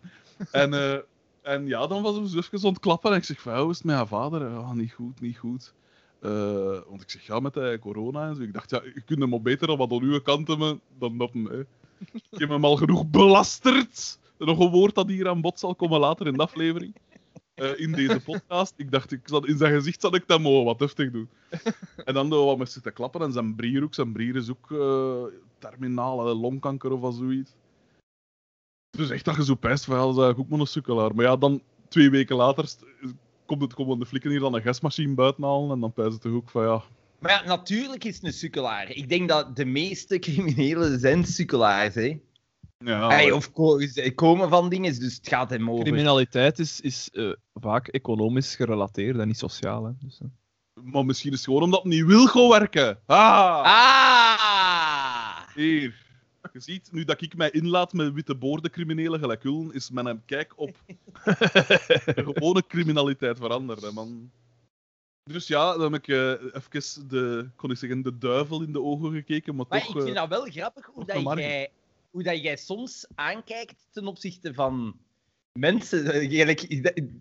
En, 0.51 0.73
eh, 0.73 0.97
en 1.41 1.67
ja, 1.67 1.87
dan 1.87 2.01
was 2.01 2.19
we 2.19 2.29
zo 2.29 2.37
even 2.37 2.67
ontklappen 2.67 3.11
en 3.11 3.17
ik 3.17 3.23
zeg 3.23 3.41
van, 3.41 3.53
ja, 3.53 3.61
hoe 3.61 3.71
is 3.71 3.77
het 3.77 3.85
met 3.85 3.95
haar 3.95 4.07
vader? 4.07 4.49
Ja, 4.49 4.73
niet 4.73 4.93
goed, 4.93 5.21
niet 5.21 5.37
goed. 5.37 5.73
Eh, 6.23 6.79
want 6.89 7.01
ik 7.01 7.09
zeg, 7.09 7.25
ja, 7.25 7.39
met 7.39 7.53
de 7.53 7.77
corona 7.81 8.27
en 8.27 8.35
zo. 8.35 8.41
Ik 8.41 8.53
dacht, 8.53 8.69
ja, 8.69 8.81
je 8.83 9.01
kunt 9.01 9.19
hem 9.19 9.29
maar 9.29 9.41
beter 9.41 9.67
dan 9.67 9.77
wat 9.77 9.91
aan 9.91 10.01
uw 10.01 10.21
kant 10.21 10.47
dan 10.47 11.17
dat. 11.17 11.31
Ik 12.31 12.39
heb 12.39 12.49
hem 12.49 12.65
al 12.65 12.75
genoeg 12.75 13.09
belasterd. 13.09 14.19
Nog 14.37 14.59
een 14.59 14.69
woord 14.69 14.95
dat 14.95 15.07
hier 15.07 15.29
aan 15.29 15.41
bod 15.41 15.59
zal 15.59 15.75
komen 15.75 15.99
later 15.99 16.27
in 16.27 16.33
de 16.33 16.43
aflevering. 16.43 16.95
Eh, 17.53 17.79
in 17.79 17.91
deze 17.91 18.19
podcast. 18.19 18.73
Ik 18.77 18.91
dacht, 18.91 19.11
ik 19.11 19.19
zat, 19.23 19.47
in 19.47 19.57
zijn 19.57 19.73
gezicht 19.73 20.01
zat 20.01 20.15
ik 20.15 20.27
dat 20.27 20.41
maar 20.41 20.63
wat 20.63 20.79
heftig 20.79 21.11
doen. 21.11 21.29
En 22.05 22.13
dan 22.13 22.29
doen 22.29 22.39
we 22.39 22.45
wat 22.45 22.57
met 22.57 22.71
zitten 22.71 22.93
klappen. 22.93 23.21
En 23.21 23.31
zijn 23.31 23.55
brier. 23.55 23.87
Zijn 23.89 24.11
brier 24.11 24.35
is 24.35 24.49
ook 24.49 24.71
eh, 24.71 25.23
terminale 25.59 26.33
longkanker 26.35 26.91
of 26.91 27.15
zoiets. 27.15 27.51
Dus 28.89 29.09
echt 29.09 29.25
dat 29.25 29.35
je 29.35 29.43
zo 29.43 29.55
pijst 29.55 29.85
van, 29.85 29.95
ja, 29.95 30.01
dat 30.01 30.11
is 30.11 30.17
eigenlijk 30.17 30.51
ook 30.51 30.57
maar 30.57 30.67
een. 30.85 31.15
Maar 31.15 31.25
ja, 31.25 31.37
dan 31.37 31.61
twee 31.87 32.09
weken 32.09 32.35
later 32.35 32.75
komt 33.57 33.71
het 33.71 33.73
komen 33.73 33.99
de 33.99 34.05
flikken 34.05 34.31
hier 34.31 34.39
dan 34.39 34.55
een 34.55 34.61
gasmachine 34.61 35.13
buiten 35.13 35.43
halen. 35.43 35.71
En 35.71 35.79
dan 35.79 35.93
pijst 35.93 36.11
het 36.11 36.21
toch 36.21 36.33
ook 36.33 36.49
van, 36.49 36.63
ja... 36.63 36.81
Maar 37.19 37.31
ja, 37.31 37.43
natuurlijk 37.45 38.03
is 38.03 38.15
het 38.15 38.23
een 38.23 38.33
sukkelaar. 38.33 38.89
Ik 38.89 39.09
denk 39.09 39.29
dat 39.29 39.55
de 39.55 39.65
meeste 39.65 40.19
criminelen 40.19 40.99
zijn 40.99 41.25
sukkelaars, 41.25 41.95
hè. 41.95 42.19
ja 42.77 43.07
Hey, 43.07 43.31
of 43.31 43.51
ko- 43.51 43.79
ze 43.79 44.11
komen 44.15 44.49
van 44.49 44.69
dingen, 44.69 44.99
dus 44.99 45.15
het 45.15 45.27
gaat 45.27 45.49
hem 45.49 45.69
over. 45.69 45.83
Criminaliteit 45.83 46.59
is, 46.59 46.81
is 46.81 47.09
eh, 47.11 47.31
vaak 47.53 47.87
economisch 47.87 48.55
gerelateerd 48.55 49.17
en 49.17 49.27
niet 49.27 49.37
sociaal. 49.37 49.85
Hè. 49.85 49.91
Dus, 49.99 50.19
eh. 50.21 50.27
Maar 50.91 51.05
misschien 51.05 51.31
is 51.31 51.37
het 51.37 51.45
gewoon 51.45 51.63
omdat 51.63 51.83
het 51.83 51.91
niet 51.91 52.05
wil 52.05 52.25
gaan 52.27 52.49
werken. 52.49 52.99
Ah! 53.05 53.63
Ah! 53.63 55.55
Hier. 55.55 56.02
Je 56.53 56.59
ziet, 56.59 56.91
nu 56.91 57.03
dat 57.03 57.21
ik 57.21 57.35
mij 57.35 57.51
inlaat 57.51 57.93
met 57.93 58.13
witte 58.13 58.35
boordencriminelen 58.35 59.19
gelijk 59.19 59.43
Ullen, 59.43 59.73
is 59.73 59.89
mijn 59.89 60.25
kijk 60.25 60.53
op 60.55 60.69
de 60.85 62.13
gewone 62.15 62.67
criminaliteit 62.67 63.37
veranderd, 63.37 63.81
hè, 63.81 63.91
man. 63.91 64.31
Dus 65.23 65.47
ja, 65.47 65.77
dan 65.77 65.93
heb 65.93 66.01
ik 66.01 66.07
eh, 66.07 66.31
even 66.31 67.07
de, 67.07 67.49
kon 67.55 67.71
ik 67.71 67.77
zeggen, 67.77 68.01
de 68.01 68.17
duivel 68.17 68.61
in 68.61 68.73
de 68.73 68.81
ogen 68.81 69.11
gekeken, 69.11 69.55
maar, 69.55 69.65
Maar 69.69 69.79
toch... 69.79 69.95
ik 69.95 70.01
vind 70.01 70.15
eh, 70.15 70.21
dat 70.21 70.29
wel 70.29 70.45
grappig 70.45 70.85
hoe, 70.85 71.05
dat 71.05 71.37
jij, 71.37 71.71
hoe 72.11 72.23
dat 72.23 72.41
jij 72.41 72.55
soms 72.55 73.07
aankijkt 73.15 73.87
ten 73.91 74.07
opzichte 74.07 74.53
van 74.53 74.99
mensen. 75.63 76.03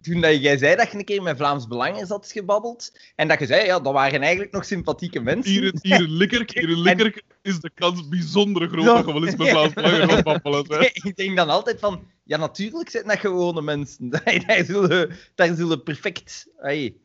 Toen 0.02 0.20
dat 0.20 0.42
jij 0.42 0.58
zei 0.58 0.76
dat 0.76 0.90
je 0.90 0.98
een 0.98 1.04
keer 1.04 1.22
met 1.22 1.36
Vlaams 1.36 1.66
Belang 1.66 2.08
had 2.08 2.32
gebabbeld, 2.32 2.98
en 3.16 3.28
dat 3.28 3.38
je 3.38 3.46
zei, 3.46 3.64
ja, 3.66 3.80
dat 3.80 3.92
waren 3.92 4.20
eigenlijk 4.20 4.52
nog 4.52 4.64
sympathieke 4.64 5.20
mensen. 5.20 5.52
Hier, 5.52 5.64
in- 5.64 5.78
hier 5.82 6.00
in 6.00 6.10
Likkerk, 6.12 6.50
hier 6.54 6.68
in 6.70 6.86
En- 6.86 7.22
is 7.42 7.60
de 7.60 7.70
kans 7.74 8.08
bijzonder 8.08 8.68
groot 8.68 8.84
dat 8.84 9.06
je 9.06 9.12
wel 9.12 9.26
eens 9.26 9.36
met 9.36 9.48
Vlaams 9.48 9.72
Belang 9.72 10.10
gaat 10.12 10.22
babbelen. 10.42 10.64
hè. 10.68 10.88
ik 10.92 11.16
denk 11.16 11.36
dan 11.36 11.48
altijd 11.48 11.78
van, 11.80 12.06
ja, 12.24 12.36
natuurlijk 12.36 12.90
zijn 12.90 13.06
dat 13.06 13.18
gewone 13.18 13.62
mensen. 13.62 14.08
daar, 14.46 14.64
zullen, 14.64 15.16
daar 15.34 15.54
zullen 15.54 15.82
perfect... 15.82 16.46
ai, 16.60 17.00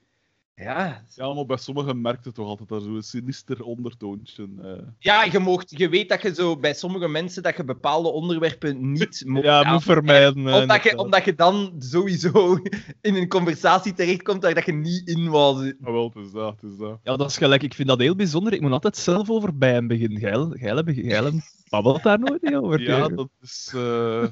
ja, 0.61 1.03
Ja, 1.15 1.33
maar 1.33 1.45
bij 1.45 1.57
sommigen 1.57 2.01
merkt 2.01 2.25
het 2.25 2.35
toch 2.35 2.47
altijd 2.47 2.69
dat 2.69 2.83
zo'n 2.83 3.01
sinister 3.01 3.63
ondertoontje. 3.63 4.47
eh. 4.61 4.71
ja 4.99 5.23
je, 5.23 5.39
moogt, 5.39 5.77
je 5.77 5.89
weet 5.89 6.09
dat 6.09 6.21
je 6.21 6.33
zo 6.33 6.57
bij 6.57 6.73
sommige 6.73 7.07
mensen 7.07 7.43
dat 7.43 7.55
je 7.57 7.63
bepaalde 7.63 8.09
onderwerpen 8.09 8.91
niet 8.91 9.23
moet 9.27 9.43
Ja, 9.43 9.71
moet 9.71 9.83
vermijden. 9.83 10.53
Omdat 10.53 10.83
je, 10.83 10.97
omdat 10.97 11.25
je 11.25 11.35
dan 11.35 11.75
sowieso 11.79 12.57
in 13.01 13.15
een 13.15 13.27
conversatie 13.27 13.93
terechtkomt 13.93 14.43
waar 14.43 14.53
dat 14.53 14.65
je 14.65 14.73
niet 14.73 15.07
in 15.07 15.29
wou 15.29 15.63
zitten. 15.63 15.83
Maar 15.83 15.93
wel, 15.93 16.11
het 16.13 16.25
is 16.25 16.31
dat, 16.31 16.61
het 16.61 16.71
is 16.71 16.77
dat. 16.77 16.99
Ja, 17.03 17.15
dat 17.15 17.29
is 17.29 17.37
gelijk. 17.37 17.63
Ik 17.63 17.73
vind 17.73 17.87
dat 17.87 17.99
heel 17.99 18.15
bijzonder. 18.15 18.53
Ik 18.53 18.61
moet 18.61 18.71
altijd 18.71 18.97
zelf 18.97 19.29
over 19.29 19.57
bij 19.57 19.71
hem 19.71 19.87
beginnen. 19.87 20.19
Geil, 20.19 20.49
geil, 20.49 20.83
geil, 20.85 21.31
babbelt 21.69 22.03
daar 22.03 22.19
nooit 22.19 22.41
niet 22.41 22.55
over. 22.55 22.81
Ja, 22.81 23.07
dat 23.07 23.29
is... 23.41 23.71
eh, 23.75 24.27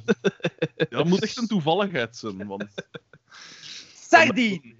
ja, 0.76 0.86
dat 0.90 1.06
moet 1.06 1.24
echt 1.24 1.38
een 1.38 1.48
toevalligheid 1.48 2.16
zijn, 2.16 2.48
want... 2.48 2.66
Sardine! 3.94 4.76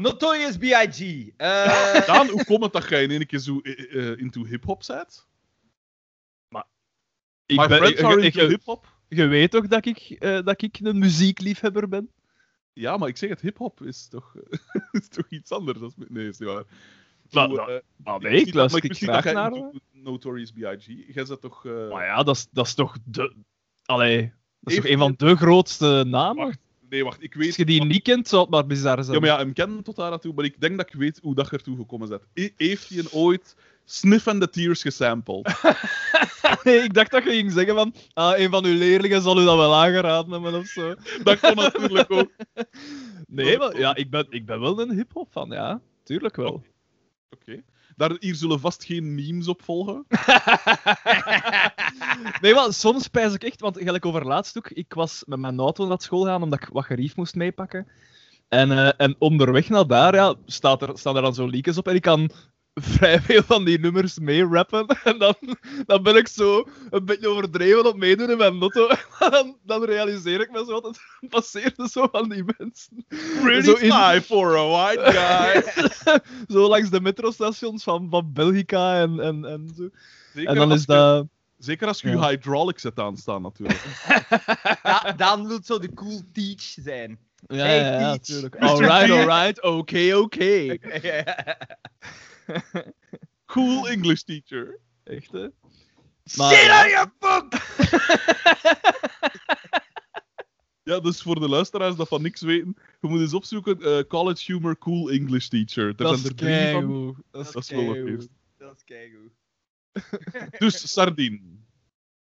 Notorious 0.00 0.56
B.I.G. 0.56 1.30
Eh, 1.36 2.06
Daan, 2.06 2.28
hoe 2.28 2.44
komt 2.44 2.62
het 2.62 2.72
dat 2.72 2.88
jij 2.88 3.02
in 3.02 3.10
één 3.10 3.26
keer 3.26 3.38
zo 3.38 3.60
eh, 3.60 4.10
eh, 4.10 4.18
into 4.18 4.44
hip-hop 4.44 4.82
bent? 4.86 5.26
ik 7.46 7.56
My 7.56 7.66
ben, 7.68 7.76
friends 7.78 8.00
ik- 8.00 8.04
are 8.06 8.16
ik- 8.18 8.24
into 8.24 8.44
ik- 8.44 8.50
hip-hop. 8.50 8.86
je 9.08 9.26
weet 9.26 9.50
toch 9.50 9.66
dat 9.66 9.86
ik, 9.86 9.98
eh, 9.98 10.42
dat 10.44 10.62
ik 10.62 10.78
een 10.82 10.98
muziekliefhebber 10.98 11.88
ben? 11.88 12.10
Ja, 12.72 12.96
maar 12.96 13.08
ik 13.08 13.16
zeg 13.16 13.28
het, 13.30 13.40
hip-hop 13.40 13.82
is 13.82 14.08
toch, 14.08 14.34
is 14.92 15.08
toch 15.08 15.26
iets 15.28 15.50
anders? 15.50 15.78
Dan... 15.78 15.92
Nee, 15.96 16.28
is 16.28 16.38
niet 16.38 16.48
waar. 16.48 16.64
Maar- 17.30 17.46
Hoe, 17.48 17.56
maar- 17.56 17.82
Maar 17.96 18.20
nee, 18.20 18.40
ik 18.40 18.54
luister 18.54 18.82
maar 18.82 18.90
ik 18.90 18.96
graag 19.02 19.24
jij 19.24 19.32
naar. 19.32 19.52
into 19.52 19.78
Notorious 19.92 20.50
B.I.G. 20.52 21.14
Jij 21.14 21.24
zit 21.24 21.40
toch... 21.40 21.66
eh, 21.66 21.88
Maar 21.90 22.04
ja, 22.04 22.22
dat 22.22 22.36
is, 22.36 22.46
dat 22.50 22.66
is 22.66 22.74
toch 22.74 22.96
de... 23.04 23.34
Allee, 23.84 24.32
dat 24.60 24.72
is 24.72 24.76
toch 24.80 24.86
een 24.90 24.98
van 24.98 25.14
de 25.16 25.36
grootste 25.36 26.04
namen? 26.06 26.44
Wacht, 26.46 26.58
Nee, 26.96 27.04
wacht, 27.04 27.22
ik 27.22 27.34
weet... 27.34 27.46
Als 27.46 27.56
je 27.56 27.64
die 27.64 27.84
niet 27.84 28.02
kent, 28.02 28.28
zou 28.28 28.42
het 28.42 28.50
maar 28.50 28.66
bizar 28.66 29.04
zijn. 29.04 29.14
Ja, 29.14 29.20
maar 29.20 29.30
ja, 29.30 29.38
hem 29.38 29.52
kennen 29.52 29.82
tot 29.82 29.96
daar 29.96 30.10
naartoe, 30.10 30.32
maar 30.34 30.44
ik 30.44 30.60
denk 30.60 30.76
dat 30.76 30.86
ik 30.86 30.94
weet 30.94 31.18
hoe 31.22 31.34
dat 31.34 31.50
ertoe 31.52 31.76
gekomen 31.76 32.08
bent. 32.08 32.22
I- 32.34 32.52
Heeft 32.56 32.88
hij 32.88 33.04
ooit 33.10 33.56
Sniff 33.84 34.28
and 34.28 34.40
the 34.40 34.50
Tears 34.50 34.82
gesampled? 34.82 35.56
Nee, 36.64 36.82
ik 36.84 36.94
dacht 36.94 37.10
dat 37.10 37.24
je 37.24 37.30
ging 37.30 37.52
zeggen 37.52 37.74
van... 37.74 37.94
Ah, 38.12 38.38
een 38.38 38.50
van 38.50 38.64
uw 38.64 38.78
leerlingen 38.78 39.22
zal 39.22 39.40
u 39.40 39.44
dat 39.44 39.56
wel 39.56 39.74
aangeraden 39.74 40.32
hebben 40.32 40.54
of 40.54 40.66
zo. 40.66 40.94
dat 41.22 41.40
kon 41.40 41.54
natuurlijk 41.54 42.10
ook. 42.10 42.30
Nee, 43.26 43.58
maar 43.58 43.78
ja, 43.78 43.94
ik 43.94 44.10
ben, 44.10 44.26
ik 44.30 44.46
ben 44.46 44.60
wel 44.60 44.80
een 44.80 44.94
hip-hop 44.96 45.32
van, 45.32 45.50
ja. 45.50 45.80
Tuurlijk 46.02 46.36
wel. 46.36 46.62
Oké. 47.30 47.62
Daar, 47.96 48.16
hier 48.18 48.34
zullen 48.34 48.60
vast 48.60 48.84
geen 48.84 49.14
memes 49.14 49.48
op 49.48 49.62
volgen. 49.62 50.06
Nee, 52.40 52.54
maar 52.54 52.72
soms 52.72 53.02
spijs 53.04 53.34
ik 53.34 53.44
echt, 53.44 53.60
want 53.60 53.78
gelijk 53.78 54.06
over 54.06 54.26
laatst 54.26 54.56
ook, 54.56 54.70
ik 54.70 54.94
was 54.94 55.22
met 55.26 55.38
mijn 55.38 55.58
auto 55.58 55.86
naar 55.86 56.00
school 56.00 56.24
gaan 56.24 56.42
omdat 56.42 56.62
ik 56.62 56.68
wat 56.72 56.84
gerief 56.84 57.16
moest 57.16 57.34
meepakken. 57.34 57.86
En, 58.48 58.70
eh, 58.70 58.92
en 58.96 59.16
onderweg 59.18 59.68
naar 59.68 59.86
daar 59.86 60.14
ja, 60.14 60.34
staat 60.46 60.82
er, 60.82 60.98
staan 60.98 61.16
er 61.16 61.22
dan 61.22 61.34
zo 61.34 61.48
leakjes 61.48 61.78
op 61.78 61.88
en 61.88 61.94
ik 61.94 62.02
kan 62.02 62.30
vrij 62.80 63.20
veel 63.20 63.42
van 63.42 63.64
die 63.64 63.78
nummers 63.78 64.18
mee 64.18 64.44
rappen. 64.46 64.86
En 65.04 65.18
dan, 65.18 65.34
dan 65.86 66.02
ben 66.02 66.16
ik 66.16 66.28
zo 66.28 66.64
een 66.90 67.04
beetje 67.04 67.28
overdreven 67.28 67.86
op 67.86 67.96
meedoen 67.96 68.30
in 68.30 68.36
mijn. 68.36 68.54
En 69.18 69.30
dan, 69.30 69.56
dan 69.62 69.84
realiseer 69.84 70.40
ik 70.40 70.50
me 70.50 70.64
zo 70.68 70.80
dat 70.80 70.84
het 71.20 71.30
passeerde 71.30 71.88
zo 71.90 72.08
van 72.12 72.28
die 72.28 72.44
mensen. 72.58 73.04
Really 73.42 73.62
Zo 73.62 73.72
in- 73.72 73.90
fly 73.92 74.22
for 74.22 74.56
a 74.56 74.66
white 74.66 75.10
guy. 75.12 75.62
Zo 76.48 76.68
langs 76.68 76.90
de 76.90 77.00
metrostations 77.00 77.82
van, 77.82 78.06
van 78.10 78.32
Belgica 78.32 79.00
en, 79.00 79.20
en, 79.20 79.44
en 79.44 79.72
zo. 79.76 79.88
Zeker, 80.34 80.50
En 80.50 80.54
dan 80.58 80.70
als 80.70 80.78
is 80.80 80.86
je, 80.86 80.92
dat... 80.92 81.26
zeker 81.58 81.86
als 81.88 82.00
je 82.00 82.08
Ja. 82.08 82.14
je 82.14 82.20
hydraulics 82.36 82.82
hebt 82.82 82.98
aanstaan, 83.00 83.42
natuurlijk. 83.42 83.82
Da- 84.82 85.12
Daan 85.16 85.46
wil 85.48 85.58
zo 85.64 85.78
de 85.78 85.94
cool 85.94 86.20
teach 86.32 86.60
zijn. 86.60 87.18
Ja, 87.48 87.56
Hey, 87.64 87.76
ja, 87.78 88.00
ja, 88.00 88.10
natuurlijk. 88.10 88.56
Alright, 88.56 89.10
alright, 89.10 89.62
oké, 89.62 90.14
oké. 90.16 90.76
Cool 93.46 93.88
English 93.88 94.20
teacher. 94.22 94.78
Echt, 95.04 95.32
hè? 95.32 95.48
Shit 96.28 96.36
Maar- 96.36 96.84
on 96.84 96.90
your 96.90 97.12
book! 97.18 97.52
Ja, 100.82 101.00
dus 101.00 101.22
voor 101.22 101.40
de 101.40 101.48
luisteraars 101.48 101.96
dat 101.96 102.08
van 102.08 102.22
niks 102.22 102.40
weten, 102.40 102.76
je 103.00 103.08
moet 103.08 103.20
eens 103.20 103.34
opzoeken 103.34 103.80
eh, 103.80 104.02
College 104.08 104.52
Humor 104.52 104.78
Cool 104.78 105.10
English 105.10 105.46
Teacher. 105.48 105.86
Er 105.86 105.96
Dat 105.96 106.06
zijn 106.08 106.20
is 106.20 106.24
er 106.28 106.34
drie 106.36 106.54
van. 106.72 106.80
keigoed. 106.86 107.16
Dat 107.30 107.46
is, 107.46 107.52
Dat 107.52 107.62
is 107.62 107.70
wel 107.70 107.96
een. 107.96 108.28
Dat 108.56 108.76
is 108.76 108.84
keigoed. 108.84 109.30
Dus 110.58 110.92
sardine. 110.92 111.40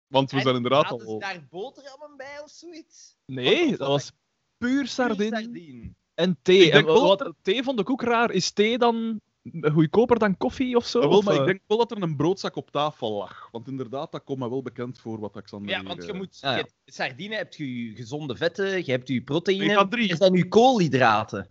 Want 0.07 0.31
we 0.31 0.37
En 0.37 0.43
zijn 0.43 0.55
inderdaad 0.55 0.85
Hadden 0.85 1.07
ze 1.07 1.13
al... 1.13 1.19
daar 1.19 1.47
boterhammen 1.51 2.17
bij 2.17 2.41
of 2.43 2.51
zoiets? 2.51 3.17
Nee, 3.27 3.69
Wat 3.71 3.79
dat 3.79 3.89
was 3.89 4.13
puur 4.59 4.87
sardine 4.87 5.37
Sardine. 5.43 5.91
en 6.15 6.39
thee. 6.43 6.71
En 6.73 6.85
wat, 6.85 7.33
thee 7.43 7.63
vond 7.63 7.81
ik 7.81 7.91
ook 7.91 8.03
raar. 8.03 8.31
Is 8.31 8.51
thee 8.51 8.79
dan 8.79 9.21
goedkoper 9.53 10.19
dan 10.19 10.37
koffie 10.37 10.77
of 10.77 10.87
zo? 10.87 11.01
Ja, 11.01 11.09
wel, 11.09 11.19
Of, 11.19 11.25
maar 11.25 11.35
ik 11.35 11.41
eh? 11.41 11.47
denk 11.47 11.61
wel 11.67 11.79
dat 11.79 11.91
er 11.91 12.03
een 12.03 12.17
broodzak 12.17 12.57
op 12.57 12.71
tafel 12.71 13.13
lag. 13.13 13.49
Want 13.53 13.69
inderdaad, 13.69 14.13
dat 14.13 14.25
komt 14.25 14.39
me 14.39 14.49
wel 14.49 14.63
bekend 14.63 14.99
voor 14.99 15.21
wat 15.21 15.35
Alexander 15.35 15.71
Ja, 15.71 15.79
hier, 15.79 15.89
want 15.89 16.05
je 16.05 16.13
eh, 16.13 16.19
moet... 16.19 16.39
Ah, 16.41 16.51
ja. 16.51 16.51
je 16.51 16.57
hebt- 16.57 16.75
sardine 16.87 17.35
heb 17.37 17.53
je 17.55 17.85
je 17.89 17.97
gezonde 17.97 18.37
vetten, 18.37 18.85
je 18.85 18.91
hebt 18.91 19.09
je 19.09 19.23
proteïne. 19.23 19.65
Omega-3. 19.87 20.11
Er 20.11 20.17
zijn 20.17 20.33
je 20.35 20.49
koolhydraten. 20.49 21.49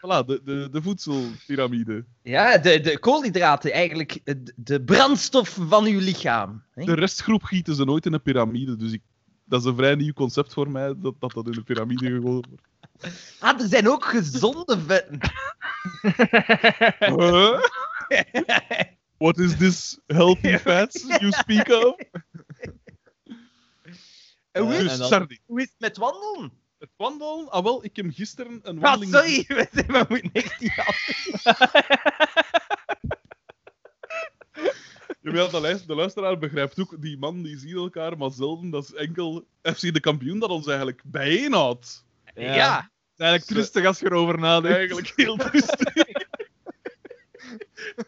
Voilà, 0.00 0.24
de, 0.26 0.40
de, 0.44 0.68
de 0.70 0.82
voedselpyramide. 0.82 2.04
Ja, 2.22 2.58
de, 2.58 2.80
de 2.80 2.98
koolhydraten, 2.98 3.72
eigenlijk 3.72 4.20
de, 4.24 4.52
de 4.56 4.82
brandstof 4.82 5.58
van 5.68 5.84
uw 5.84 5.98
lichaam. 5.98 6.62
hè? 6.70 6.84
De 6.84 6.94
restgroep 6.94 7.42
gieten 7.42 7.74
ze 7.74 7.84
nooit 7.84 8.06
in 8.06 8.12
een 8.12 8.22
piramide, 8.22 8.76
dus 8.76 8.92
ik, 8.92 9.02
dat 9.44 9.60
is 9.60 9.66
een 9.66 9.76
vrij 9.76 9.94
nieuw 9.94 10.12
concept 10.12 10.52
voor 10.52 10.70
mij, 10.70 10.86
dat 10.96 11.14
dat, 11.18 11.32
dat 11.32 11.46
in 11.46 11.56
een 11.56 11.64
piramide 11.64 12.06
gegooid 12.14 12.46
wordt. 12.46 12.62
Ah, 13.40 13.60
er 13.60 13.68
zijn 13.68 13.88
ook 13.88 14.04
gezonde 14.04 14.80
vetten. 14.86 15.20
Huh? 16.98 17.60
What 19.18 19.38
is 19.38 19.56
this 19.56 19.98
healthy 20.06 20.56
fats 20.68 21.02
you 21.06 21.32
speak 21.32 21.68
of? 21.68 21.96
En 24.50 24.62
hoe, 24.62 24.72
is, 24.74 24.82
Dus 24.82 24.92
en 24.92 24.98
dan- 24.98 25.08
sardine. 25.08 25.40
hoe 25.46 25.60
is 25.60 25.66
het 25.68 25.74
met 25.78 25.96
wandelen? 25.96 26.52
Het 26.78 26.90
wandelen, 26.96 27.50
ah 27.50 27.62
wel, 27.64 27.84
ik 27.84 27.96
heb 27.96 28.06
gisteren 28.10 28.60
een 28.62 28.76
Ah, 28.76 28.82
wandeling... 28.82 29.14
sorry, 29.14 29.44
we, 29.56 29.68
zijn- 29.72 29.86
we 29.86 30.04
moeten 30.08 30.30
echt 30.32 30.60
niet 30.60 30.72
af. 30.86 31.06
Ja, 35.20 35.30
maar 35.32 35.34
ja, 35.42 35.46
de, 35.48 35.60
luister- 35.60 35.86
de 35.86 35.94
luisteraar 35.94 36.38
begrijpt 36.38 36.80
ook, 36.80 37.02
die 37.02 37.18
man 37.18 37.42
die 37.42 37.58
zien 37.58 37.76
elkaar 37.76 38.18
maar 38.18 38.30
zelden, 38.30 38.70
dat 38.70 38.84
is 38.84 38.92
enkel 38.94 39.46
FC 39.62 39.80
de 39.80 40.00
kampioen 40.00 40.38
dat 40.38 40.50
ons 40.50 40.66
eigenlijk 40.66 41.02
bijeenhoudt. 41.04 42.04
Ja. 42.34 42.54
Ja. 42.54 42.76
Het 42.76 43.22
is 43.22 43.30
eigenlijk 43.30 43.44
trustig 43.44 43.86
als 43.86 43.98
je 43.98 44.06
erover 44.06 44.38
nadenkt. 44.38 44.76
Eigenlijk 44.76 45.12
heel 45.16 45.36
rustig. 45.36 45.92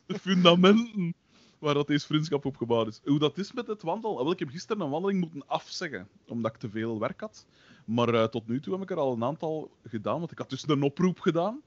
de 0.07 0.18
fundamenten 0.20 1.14
waar 1.59 1.74
dat 1.74 1.87
deze 1.87 2.07
vriendschap 2.07 2.45
op 2.45 2.57
gebouwd 2.57 2.87
is. 2.87 3.01
Hoe 3.05 3.18
dat 3.18 3.39
is 3.39 3.53
met 3.53 3.66
het 3.66 3.83
wandelen? 3.83 4.16
Wel, 4.16 4.31
ik 4.33 4.39
heb 4.39 4.49
gisteren 4.49 4.83
een 4.83 4.91
wandeling 4.91 5.20
moeten 5.20 5.47
afzeggen, 5.47 6.09
omdat 6.27 6.55
ik 6.55 6.61
te 6.61 6.70
veel 6.70 6.99
werk 7.01 7.20
had. 7.20 7.47
Maar 7.85 8.14
eh, 8.14 8.24
tot 8.24 8.49
nu 8.49 8.61
toe 8.61 8.72
heb 8.72 8.83
ik 8.83 8.91
er 8.91 8.97
al 8.97 9.12
een 9.12 9.24
aantal 9.24 9.70
gedaan, 9.85 10.18
want 10.18 10.31
ik 10.31 10.39
had 10.39 10.51
dus 10.51 10.68
een 10.68 10.83
oproep 10.83 11.20
gedaan. 11.20 11.62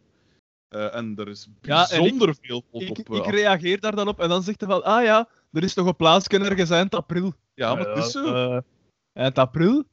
Eh, 0.68 0.96
en 0.96 1.14
er 1.18 1.28
is 1.28 1.50
Ja, 1.62 1.90
en 1.90 1.96
ik- 1.96 2.02
bijzonder 2.02 2.36
veel 2.42 2.64
volk 2.72 2.84
Ik, 2.84 2.90
op. 3.10 3.16
ik 3.16 3.26
eh, 3.26 3.32
reageer 3.32 3.80
daar 3.80 3.96
dan 3.96 4.08
op 4.08 4.20
en 4.20 4.30
dan 4.30 4.44
zegt 4.44 4.60
hij 4.62 4.70
van, 4.70 4.84
ah 4.84 5.04
ja, 5.04 5.30
er 5.52 5.64
is 5.64 5.74
toch 5.74 5.88
een 5.88 5.96
plaatsje 5.96 6.40
ergens 6.40 6.70
eind 6.70 6.96
april. 6.96 7.34
ja, 7.54 7.76
maar 7.76 7.88
het 7.90 7.98
is 8.06 8.12
zo. 8.12 8.62
Eind 9.14 9.38
april? 9.38 9.84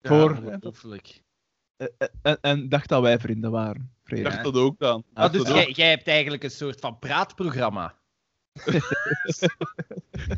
Ja, 0.00 0.08
voor- 0.08 0.36
Ongelooflijk. 0.36 1.22
En, 2.22 2.38
en 2.40 2.68
dacht 2.68 2.88
dat 2.88 3.02
wij 3.02 3.18
vrienden 3.18 3.50
waren. 3.50 3.92
Ik 4.06 4.24
dacht 4.24 4.44
dat 4.44 4.54
ook 4.54 4.82
aan. 4.82 5.04
Ah, 5.12 5.32
Dacht 5.32 5.32
dus 5.32 5.48
jij, 5.48 5.70
jij 5.70 5.88
hebt 5.88 6.08
eigenlijk 6.08 6.42
een 6.42 6.50
soort 6.50 6.80
van 6.80 6.98
praatprogramma. 6.98 7.94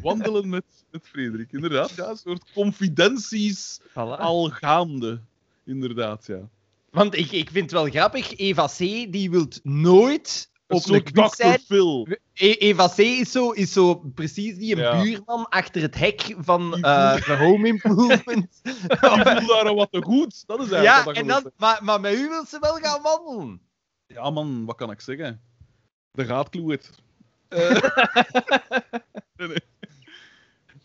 Wandelen 0.02 0.48
met, 0.48 0.64
met 0.90 1.08
Frederik, 1.08 1.52
inderdaad. 1.52 1.90
Ja, 1.90 2.08
een 2.08 2.16
soort 2.16 2.52
confidenties 2.52 3.80
al 3.94 4.48
gaande. 4.50 5.20
Inderdaad, 5.64 6.26
ja. 6.26 6.48
Want 6.90 7.16
ik, 7.16 7.32
ik 7.32 7.50
vind 7.50 7.70
het 7.70 7.80
wel 7.80 7.90
grappig, 7.90 8.36
Eva 8.36 8.66
C. 8.66 8.78
die 9.12 9.30
wil 9.30 9.48
nooit 9.62 10.49
op 10.70 10.88
een 10.88 11.02
quiz 11.02 11.34
zijn. 11.34 11.58
Phil. 11.58 12.06
E- 12.34 12.52
Eva 12.52 12.88
C. 12.88 12.98
is 12.98 13.32
zo, 13.32 13.50
is 13.50 13.72
zo 13.72 13.94
precies 13.94 14.56
die 14.56 14.74
een 14.76 14.82
Ja. 14.82 15.02
buurman 15.02 15.48
achter 15.48 15.82
het 15.82 15.98
hek 15.98 16.34
van 16.38 16.74
eh 16.74 17.12
voelt- 17.14 17.24
de 17.26 17.36
Home 17.36 17.66
Improvement. 17.66 18.60
Die 18.62 18.98
voelt 18.98 19.24
daar 19.48 19.68
al 19.68 19.74
wat 19.74 19.92
te 19.92 20.02
goed. 20.02 20.46
Dat 20.46 20.60
is 20.60 20.70
eigenlijk 20.70 20.98
ja, 20.98 21.04
wat 21.04 21.16
en 21.16 21.26
dat 21.26 21.42
dan, 21.42 21.52
maar, 21.56 21.84
maar 21.84 22.00
met 22.00 22.14
u 22.14 22.28
wil 22.28 22.44
ze 22.46 22.56
wel 22.60 22.74
gaan 22.74 23.02
wandelen. 23.02 23.60
Ja, 24.06 24.30
man, 24.30 24.64
wat 24.64 24.76
kan 24.76 24.90
ik 24.90 25.00
zeggen? 25.00 25.40
De 26.10 26.24
gaat 26.24 26.48
kloeit. 26.48 26.90
Eh, 27.48 27.70
nee, 29.36 29.48
nee. 29.48 29.56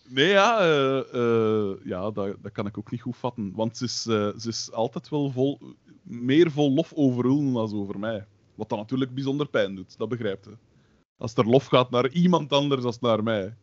Nee, 0.08 0.28
ja, 0.28 0.60
eh, 0.60 1.00
eh, 1.14 1.76
ja 1.84 2.12
dat, 2.12 2.36
dat 2.42 2.52
kan 2.52 2.66
ik 2.66 2.78
ook 2.78 2.92
niet 2.92 3.02
goed 3.02 3.18
vatten. 3.18 3.52
Want 3.56 3.78
ze 3.78 3.84
is, 3.84 4.06
eh, 4.08 4.30
ze 4.40 4.50
is 4.50 4.72
altijd 4.72 5.10
wel 5.10 5.32
vol, 5.32 5.60
meer 6.04 6.52
vol 6.52 6.72
lof 6.72 6.94
over 6.94 7.26
dan 7.54 7.74
over 7.74 8.00
mij. 8.00 8.26
Wat 8.56 8.70
dan 8.70 8.78
natuurlijk 8.78 9.14
bijzonder 9.14 9.48
pijn 9.48 9.76
doet, 9.76 9.98
dat 9.98 10.10
begrijpt 10.10 10.46
je. 10.46 10.58
Als 11.18 11.34
er 11.34 11.46
lof 11.46 11.66
gaat 11.66 11.90
naar 11.90 12.10
iemand 12.10 12.52
anders 12.52 12.82
dan 12.82 12.94
naar 13.00 13.24
mij. 13.24 13.56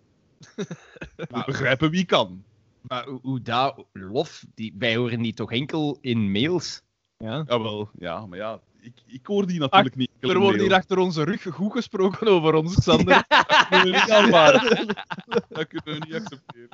Maar 1.30 1.44
begrijpen 1.46 1.90
wie 1.90 2.04
kan. 2.04 2.44
Maar 2.80 3.06
hoe, 3.06 3.18
hoe 3.22 3.42
dat, 3.42 3.84
lof, 3.92 4.44
die, 4.54 4.74
wij 4.78 4.96
horen 4.96 5.22
die 5.22 5.34
toch 5.34 5.52
enkel 5.52 5.98
in 6.00 6.30
mails? 6.32 6.82
Ja. 7.16 7.44
Jawel, 7.46 7.90
ja, 7.98 8.26
maar 8.26 8.38
ja, 8.38 8.60
ik, 8.82 9.02
ik 9.06 9.26
hoor 9.26 9.46
die 9.46 9.58
natuurlijk 9.58 9.96
niet. 9.96 10.10
Er 10.20 10.38
wordt 10.38 10.60
hier 10.60 10.74
achter 10.74 10.98
onze 10.98 11.24
rug 11.24 11.42
goed 11.42 11.72
gesproken 11.72 12.26
over 12.26 12.54
ons, 12.54 12.74
Xander. 12.74 13.24
Dat 13.28 13.68
kunnen 13.68 13.86
we 13.86 13.98
niet 14.00 14.10
aanvaarden. 14.10 14.86
dat 15.48 15.66
kunnen 15.66 16.00
we 16.00 16.06
niet 16.06 16.14
accepteren. 16.14 16.68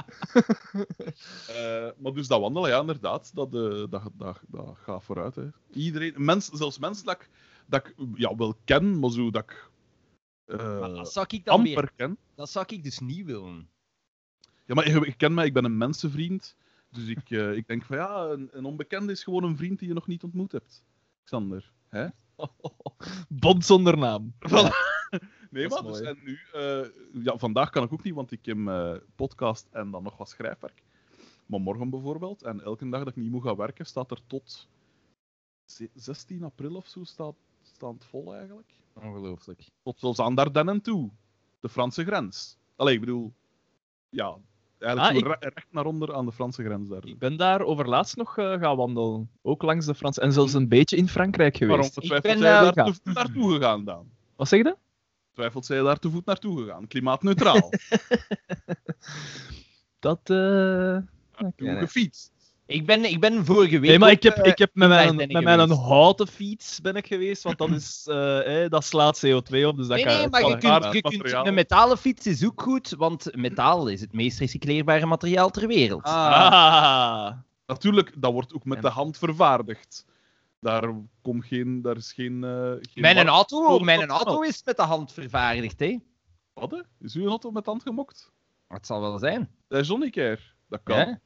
Eh, 1.47 2.03
maar 2.03 2.13
dus 2.13 2.29
dat 2.29 2.41
wandelen, 2.41 2.71
ja, 2.71 2.81
inderdaad, 2.81 3.31
dat, 3.35 3.55
eh, 3.55 3.85
dat, 3.91 4.11
dat, 4.13 4.41
dat 4.47 4.77
gaat 4.83 5.05
vooruit. 5.05 5.35
Hè. 5.35 5.45
Iedereen, 5.73 6.15
mens, 6.17 6.47
zelfs 6.47 6.79
mensen 6.79 7.05
dat 7.05 7.15
ik, 7.15 7.29
dat 7.69 7.87
ik 7.87 7.95
ja, 8.15 8.37
wel 8.37 8.55
ken, 8.65 8.99
maar 8.99 9.11
zo 9.11 9.31
dat 9.31 9.43
ik 9.43 9.71
eh, 10.45 10.81
Maar 10.81 10.89
dat 10.89 11.13
zou 11.13 11.27
ik 11.29 11.45
dan 11.45 11.63
weer... 11.63 11.77
amper 11.77 11.93
ken. 11.97 12.19
Dat 12.35 12.51
zou 12.51 12.65
ik 12.69 12.83
dus 12.83 12.99
niet 12.99 13.25
willen. 13.27 13.69
Ja, 14.65 14.75
maar 14.75 14.89
je, 14.89 15.01
je 15.01 15.17
kent 15.17 15.35
mij, 15.35 15.47
ik 15.47 15.53
ben 15.53 15.65
een 15.65 15.77
mensenvriend. 15.77 16.57
Dus 16.91 17.09
ik, 17.09 17.31
eh, 17.31 17.53
ik 17.53 17.67
denk 17.67 17.85
van 17.85 17.97
ja, 17.97 18.25
een, 18.25 18.49
een 18.53 18.65
onbekende 18.65 19.13
is 19.13 19.25
gewoon 19.25 19.45
een 19.45 19.57
vriend 19.57 19.79
die 19.79 19.89
je 19.89 19.95
nog 19.95 20.07
niet 20.07 20.23
ontmoet 20.23 20.53
hebt. 20.53 20.85
Xander. 21.25 21.73
Hè? 21.89 22.07
Bond 23.29 23.65
zonder 23.65 23.99
naam. 23.99 24.35
Nee, 25.51 25.69
maar 25.69 25.83
dus, 25.83 26.01
en 26.01 26.19
nu, 26.25 26.39
eh, 26.53 26.87
ja, 27.13 27.39
vandaag 27.39 27.71
kan 27.71 27.83
ik 27.83 27.93
ook 27.93 28.03
niet, 28.03 28.15
want 28.15 28.33
ik 28.33 28.47
heb 28.47 28.67
eh, 28.67 28.95
podcast 29.15 29.69
en 29.71 29.91
dan 29.91 30.03
nog 30.03 30.17
wat 30.17 30.29
schrijfwerk. 30.29 30.83
Maar 31.47 31.61
morgen 31.61 31.91
bijvoorbeeld, 31.91 32.43
en 32.43 32.61
elke 32.61 32.89
dag 32.89 32.99
dat 33.05 33.09
ik 33.09 33.23
niet 33.23 33.31
moet 33.31 33.43
gaan 33.43 33.57
werken, 33.57 33.87
staat 33.87 34.11
er 34.11 34.21
tot 34.27 34.69
ze- 35.65 35.91
16 35.95 36.43
april 36.43 36.75
of 36.75 36.87
zo 36.87 37.05
staat, 37.05 37.37
het 37.81 38.05
vol 38.05 38.35
eigenlijk. 38.35 38.69
Ongelooflijk. 38.95 39.69
Tot 39.83 39.99
zelfs 40.01 40.19
aan 40.19 40.35
Dardenne 40.35 40.81
toe, 40.81 41.11
de 41.61 41.69
Franse 41.69 42.05
grens. 42.05 42.57
Allee, 42.77 42.95
ik 42.95 43.01
bedoel, 43.01 43.33
ja, 44.09 44.37
eigenlijk 44.79 45.27
Ah, 45.27 45.35
recht 45.55 45.67
naar 45.71 45.87
onder 45.87 46.15
aan 46.15 46.27
de 46.27 46.33
Franse 46.33 46.65
grens 46.65 46.89
daar. 46.89 47.07
Ik 47.07 47.19
ben 47.19 47.37
daar 47.37 47.61
overlaatst 47.61 48.17
nog 48.17 48.39
eh, 48.39 48.53
gaan 48.61 48.77
wandelen. 48.77 49.31
Ook 49.43 49.63
langs 49.63 49.87
de 49.87 49.95
Frans. 49.95 50.19
En 50.19 50.33
zelfs 50.33 50.53
een 50.53 50.69
beetje 50.69 50.97
in 50.97 51.09
Frankrijk 51.09 51.57
geweest. 51.57 51.95
Waarom 51.95 52.21
ben, 52.23 52.39
zij 52.39 52.53
eh, 52.57 52.63
daar 52.63 52.85
te 52.85 52.95
voet 52.95 53.15
naartoe 53.15 53.53
gegaan, 53.55 53.85
Daan? 53.85 54.11
Wat 54.37 54.49
zeg 54.49 54.63
je? 54.63 54.77
Twijfelt 55.33 55.67
zij 55.67 55.81
daar 55.81 55.99
te 55.99 56.11
voet 56.11 56.25
naartoe 56.25 56.59
gegaan? 56.63 56.87
Klimaatneutraal. 56.87 57.71
Dat. 59.99 60.31
eh, 60.31 60.97
Toen 61.57 61.67
nee. 61.67 61.77
gefietst. 61.79 62.33
Ik 62.69 62.87
ben, 62.87 63.05
ik 63.05 63.21
ben 63.21 63.45
vorige 63.45 63.79
week 63.79 63.89
Nee, 63.91 63.99
maar 63.99 64.09
ook, 64.11 64.17
ik 64.17 64.23
heb, 64.23 64.37
eh, 64.37 64.51
ik 64.51 64.59
heb 64.59 64.71
met, 64.75 64.89
mijn, 64.89 65.17
met 65.17 65.31
mijn 65.33 65.61
geweest. 65.61 65.81
houten 65.81 66.27
fiets 66.27 66.81
ben 66.81 66.97
ik 66.97 67.07
geweest, 67.07 67.43
want 67.43 67.59
dat, 67.59 67.71
is, 67.71 68.07
eh, 68.11 68.65
eh, 68.65 68.71
dat 68.71 68.85
slaat 68.85 69.27
CO2 69.27 69.31
op. 69.67 69.77
Dus 69.77 69.87
dat 69.87 69.97
Nee, 69.97 70.05
kan, 70.05 70.13
nee, 70.15 70.23
dat 70.23 70.31
maar 70.31 70.41
je 70.41 70.57
kunt, 70.59 70.85
aan. 70.85 70.93
je 70.93 71.01
kunt, 71.01 71.33
een 71.47 71.55
metalen 71.55 71.99
fiets 71.99 72.27
is 72.27 72.45
ook 72.47 72.63
goed, 72.63 72.91
want 72.99 73.37
metaal 73.37 73.87
is 73.89 74.01
het 74.01 74.13
meest 74.13 74.39
recycleerbare 74.39 75.07
materiaal 75.07 75.51
ter 75.51 75.67
wereld. 75.67 76.03
Ah. 76.03 77.33
Natuurlijk, 77.67 78.13
dat 78.17 78.33
wordt 78.33 78.55
ook 78.55 78.65
met 78.65 78.83
de 78.83 78.89
hand 78.89 79.19
vervaardigd. 79.19 80.05
Daar, 80.61 80.95
komt 81.23 81.45
geen, 81.45 81.83
daar 81.83 81.97
is 81.97 82.13
geen. 82.13 82.45
eh 82.45 82.51
geen 82.81 83.03
Mijn 83.03 83.29
auto, 83.29 83.79
mijn 83.79 84.01
dat 84.01 84.09
auto 84.11 84.41
is 84.43 84.63
met 84.65 84.77
de 84.77 84.83
hand 84.83 85.13
vervaardigd, 85.13 85.81
hè? 85.81 85.97
Wat, 86.53 86.71
hè? 86.71 86.79
Is 87.01 87.15
uw 87.15 87.29
auto 87.29 87.51
met 87.51 87.67
hand 87.67 87.83
gemokt? 87.83 88.33
Het 88.69 88.87
zal 88.87 89.01
wel 89.01 89.19
zijn. 89.19 89.51
Dat 89.69 89.81
is 89.81 89.89
Johnny 89.89 90.11
Care. 90.11 90.39
Dat 90.69 90.81
kan. 90.83 90.97
Ja? 90.97 91.21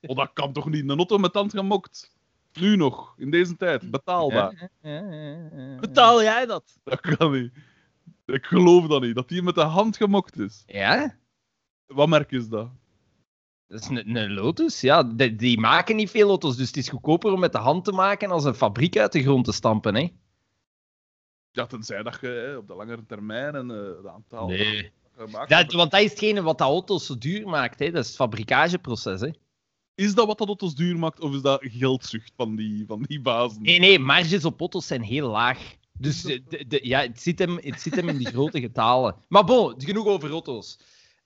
Oh, 0.00 0.16
dat 0.16 0.30
kan 0.32 0.52
toch 0.52 0.70
niet? 0.70 0.88
Een 0.88 0.96
auto 0.96 1.18
met 1.18 1.34
hand 1.34 1.52
gemokt? 1.52 2.16
Nu 2.52 2.76
nog, 2.76 3.14
in 3.18 3.30
deze 3.30 3.56
tijd. 3.56 3.90
Betaalbaar. 3.90 4.70
Betaal 5.80 6.22
jij 6.22 6.46
dat? 6.46 6.78
Dat 6.84 7.00
kan 7.00 7.32
niet. 7.32 7.52
Ik 8.26 8.44
geloof 8.46 8.86
dat 8.86 9.02
niet, 9.02 9.14
dat 9.14 9.28
die 9.28 9.42
met 9.42 9.54
de 9.54 9.60
hand 9.60 9.96
gemokt 9.96 10.38
is. 10.38 10.62
Ja? 10.66 11.16
Wat 11.86 12.08
merk 12.08 12.32
is 12.32 12.48
dat? 12.48 12.70
Dat 13.66 13.80
is 13.80 13.88
een, 13.88 14.16
een 14.16 14.32
Lotus, 14.32 14.80
ja. 14.80 15.02
Die, 15.02 15.36
die 15.36 15.60
maken 15.60 15.96
niet 15.96 16.10
veel 16.10 16.28
auto's, 16.28 16.56
dus 16.56 16.66
het 16.66 16.76
is 16.76 16.88
goedkoper 16.88 17.32
om 17.32 17.40
met 17.40 17.52
de 17.52 17.58
hand 17.58 17.84
te 17.84 17.92
maken 17.92 18.30
als 18.30 18.44
een 18.44 18.54
fabriek 18.54 18.96
uit 18.96 19.12
de 19.12 19.22
grond 19.22 19.44
te 19.44 19.52
stampen, 19.52 19.94
hè? 19.94 20.12
Ja, 21.50 21.66
tenzij 21.66 22.02
dat 22.02 22.18
je 22.20 22.26
hè, 22.26 22.56
op 22.56 22.66
de 22.66 22.74
langere 22.74 23.06
termijn 23.06 23.54
en 23.54 23.70
eh, 23.70 23.96
het 23.96 24.06
aantal 24.06 24.46
Nee. 24.46 24.92
Gemaakt 25.18 25.50
Dat, 25.50 25.72
want 25.72 25.90
dat 25.90 26.00
is 26.00 26.10
hetgene 26.10 26.42
wat 26.42 26.58
de 26.58 26.64
auto's 26.64 27.06
zo 27.06 27.18
duur 27.18 27.48
maakt, 27.48 27.78
hè? 27.78 27.90
Dat 27.90 28.02
is 28.02 28.06
het 28.06 28.16
fabrikageproces, 28.16 29.20
hè? 29.20 29.28
Is 29.94 30.14
dat 30.14 30.26
wat 30.26 30.38
dat 30.38 30.46
auto's 30.46 30.74
duur 30.74 30.98
maakt, 30.98 31.20
of 31.20 31.34
is 31.34 31.42
dat 31.42 31.60
geldzucht 31.62 32.32
van 32.36 32.56
die, 32.56 32.84
van 32.86 33.02
die 33.02 33.20
bazen? 33.20 33.62
Nee, 33.62 33.78
nee, 33.78 33.98
marges 33.98 34.44
op 34.44 34.60
auto's 34.60 34.86
zijn 34.86 35.02
heel 35.02 35.28
laag. 35.28 35.58
Dus 35.98 36.22
de, 36.22 36.78
ja, 36.82 37.00
het, 37.00 37.20
zit 37.20 37.38
hem, 37.38 37.58
het 37.62 37.80
zit 37.80 37.94
hem 37.94 38.08
in 38.08 38.16
die 38.18 38.26
grote 38.26 38.60
getalen. 38.60 39.14
Maar 39.28 39.44
bon, 39.44 39.74
genoeg 39.78 40.06
over 40.06 40.30
auto's. 40.30 40.78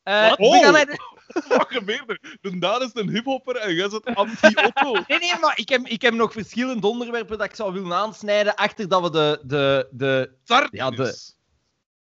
Eh, 0.02 0.28
Wat? 0.28 0.38
we 0.38 0.44
Oh! 0.44 0.72
de- 0.72 1.16
Wat 1.48 1.66
gebeurt 1.68 2.04
er? 2.06 2.38
De 2.40 2.90
is 2.94 3.00
een 3.02 3.08
hiphopper 3.10 3.56
en 3.56 3.74
jij 3.74 3.88
zit 3.90 4.04
anti-auto. 4.04 4.92
Nee, 5.08 5.18
nee, 5.18 5.38
maar 5.40 5.58
ik 5.58 5.68
heb, 5.68 5.86
ik 5.86 6.02
heb 6.02 6.14
nog 6.14 6.32
verschillende 6.32 6.86
onderwerpen 6.86 7.38
dat 7.38 7.46
ik 7.46 7.54
zou 7.54 7.72
willen 7.72 7.92
aansnijden 7.92 8.54
achter 8.54 8.88
dat 8.88 9.02
we 9.02 9.10
de, 9.10 9.40
de, 9.44 9.88
de 9.90 10.32
Ja, 10.70 10.90
de- 10.90 11.18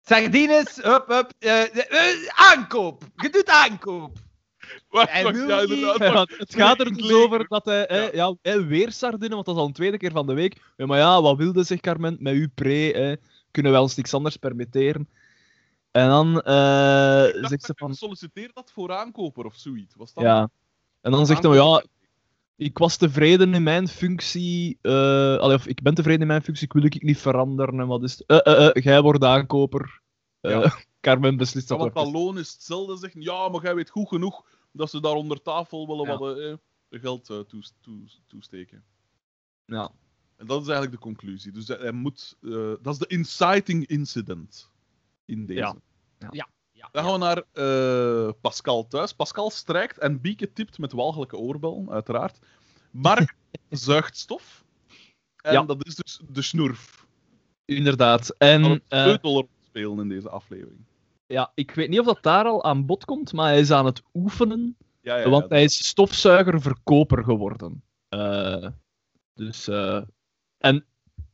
sardines, 0.09 0.76
hup, 0.76 1.06
hup, 1.06 1.32
eh, 1.38 1.48
de- 1.72 1.86
eh, 1.88 2.48
aankoop. 2.50 3.02
Je 3.16 3.30
doet 3.30 3.48
aankoop. 3.48 4.16
Wacht, 4.88 5.11
Hij 5.11 5.22
wacht, 5.22 5.36
ja, 5.36 5.61
inderdaad. 5.61 5.98
Ja, 5.98 6.26
het 6.38 6.54
gaat 6.54 6.80
er 6.80 6.94
dus 6.94 7.12
over 7.12 7.48
dat 7.48 7.64
hij, 7.64 7.84
hè, 7.88 8.11
ja. 8.11 8.36
hè, 8.42 8.66
weer 8.66 8.92
sardine, 8.92 9.34
want 9.34 9.46
dat 9.46 9.54
is 9.54 9.61
al 9.61 9.66
een 9.66 9.72
tweede 9.72 9.96
keer 9.96 10.11
van 10.12 10.26
de 10.26 10.32
week. 10.34 10.61
Ja, 10.76 10.86
maar 10.86 10.98
ja, 10.98 11.22
wat 11.22 11.36
wilde 11.36 11.62
zich 11.64 11.80
Carmen 11.80 12.16
met 12.20 12.34
uw 12.34 12.48
pre? 12.54 12.92
Hè? 12.94 13.14
Kunnen 13.50 13.72
wij 13.72 13.80
ons 13.80 13.94
niks 13.96 14.14
anders 14.14 14.36
permitteren? 14.36 15.09
En 15.90 16.09
dan 16.09 16.40
eh 16.40 16.54
dacht 16.54 17.48
zegt 17.48 17.64
ze 17.64 17.72
van, 17.76 17.88
je 17.88 17.96
Solliciteer 17.96 18.50
dat 18.52 18.70
voor 18.74 18.92
aankoper 18.92 19.44
of 19.44 19.54
zoiets. 19.54 19.94
Was 19.96 20.12
dat 20.14 20.24
ja. 20.24 20.48
En 21.00 21.11
dan 21.11 21.26
zegt 21.26 21.42
hij, 21.42 21.54
ja, 21.54 21.82
ik 22.59 22.78
was 22.78 22.96
tevreden 22.96 23.54
in 23.54 23.62
mijn 23.62 23.88
functie. 23.88 24.78
eh 24.82 25.36
allee, 25.36 25.56
of 25.56 25.66
ik 25.66 25.82
ben 25.82 25.94
tevreden 25.94 26.20
in 26.20 26.26
mijn 26.26 26.42
functie, 26.42 26.66
ik 26.66 26.72
wil 26.72 26.84
ik 26.84 27.02
niet 27.02 27.18
veranderen. 27.18 27.80
En 27.80 27.86
wat 27.86 28.02
is 28.02 28.18
het? 28.18 28.44
Eh, 28.44 28.66
eh, 28.76 28.82
jij 28.84 29.02
wordt 29.02 29.24
aankoper. 29.24 30.00
Ja. 30.40 30.72
Carmen 31.00 31.36
beslist 31.36 31.68
dat 31.68 31.78
want 31.78 31.94
dat 31.94 32.12
loon 32.12 32.38
is 32.38 32.52
hetzelfde. 32.52 32.96
Zeggen, 32.96 33.20
ja, 33.20 33.48
maar 33.48 33.62
jij 33.62 33.74
weet 33.74 33.90
goed 33.90 34.09
genoeg 34.09 34.46
dat 34.72 34.90
ze 34.90 35.00
daar 35.00 35.14
onder 35.14 35.42
tafel 35.42 35.86
willen 35.86 36.06
Ja. 36.06 36.18
wat 36.18 36.38
eh, 36.38 36.54
geld 36.90 37.30
eh, 37.30 37.38
toes- 37.38 37.74
toes- 37.80 38.20
toesteken. 38.26 38.84
Ja. 39.64 39.90
En 40.36 40.46
dat 40.46 40.61
is 40.62 40.68
eigenlijk 40.68 40.96
de 40.96 41.09
conclusie. 41.09 41.52
Dus 41.52 41.68
hij 41.68 41.92
moet, 41.92 42.36
eh, 42.42 42.72
dat 42.82 42.92
is 42.92 42.98
de 42.98 43.06
inciting 43.06 43.86
incident 43.86 44.70
in 45.24 45.46
deze. 45.46 45.61
Ja. 46.18 46.28
Ja, 46.30 46.48
Dan 46.93 47.05
gaan 47.05 47.12
we 47.12 47.18
naar 47.18 47.43
eh, 47.53 48.33
Pascal 48.41 48.87
thuis. 48.87 49.12
Pascal 49.12 49.51
strijkt 49.51 49.99
en 49.99 50.20
Bieke 50.20 50.53
tipt 50.53 50.79
met 50.79 50.93
walgelijke 50.93 51.37
oorbellen, 51.37 51.91
uiteraard. 51.91 52.39
Mark 52.91 53.35
zuigt 53.70 54.16
stof. 54.16 54.64
En 55.43 55.53
Ja. 55.53 55.62
dat 55.62 55.87
is 55.87 55.95
dus 55.95 56.20
de 56.29 56.43
snurf. 56.43 57.07
Inderdaad. 57.64 58.35
En 58.39 58.62
een 58.64 58.83
eh, 58.89 59.03
sleutelrol 59.03 59.49
spelen 59.66 59.99
in 59.99 60.09
deze 60.09 60.29
aflevering. 60.29 60.85
ja, 61.26 61.53
ik 61.55 61.70
weet 61.70 61.89
niet 61.89 62.01
of 62.01 62.07
dat 62.07 62.22
daar 62.22 62.45
al 62.45 62.64
aan 62.64 62.87
bod 62.87 63.05
komt, 63.05 63.33
maar 63.33 63.49
hij 63.49 63.61
is 63.61 63.70
aan 63.70 63.87
het 63.87 64.03
oefenen. 64.14 64.76
Ja, 65.01 65.16
ja, 65.16 65.29
want 65.29 65.51
hij 65.51 65.62
is 65.64 65.87
stofzuigerverkoper 65.89 67.24
geworden. 67.24 67.83
Eh, 68.09 68.68
dus, 69.35 69.68
en 70.59 70.87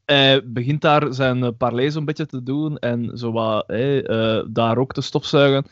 hij 0.04 0.40
begint 0.44 0.80
daar 0.80 1.14
zijn 1.14 1.38
uh, 1.38 1.48
parley 1.58 1.90
zo'n 1.90 2.04
beetje 2.04 2.26
te 2.26 2.42
doen 2.42 2.78
en 2.78 3.18
zo 3.18 3.32
wat, 3.32 3.68
eh, 3.68 4.08
eh, 4.38 4.46
daar 4.48 4.78
ook 4.78 4.92
te 4.92 5.00
stofzuigen. 5.00 5.70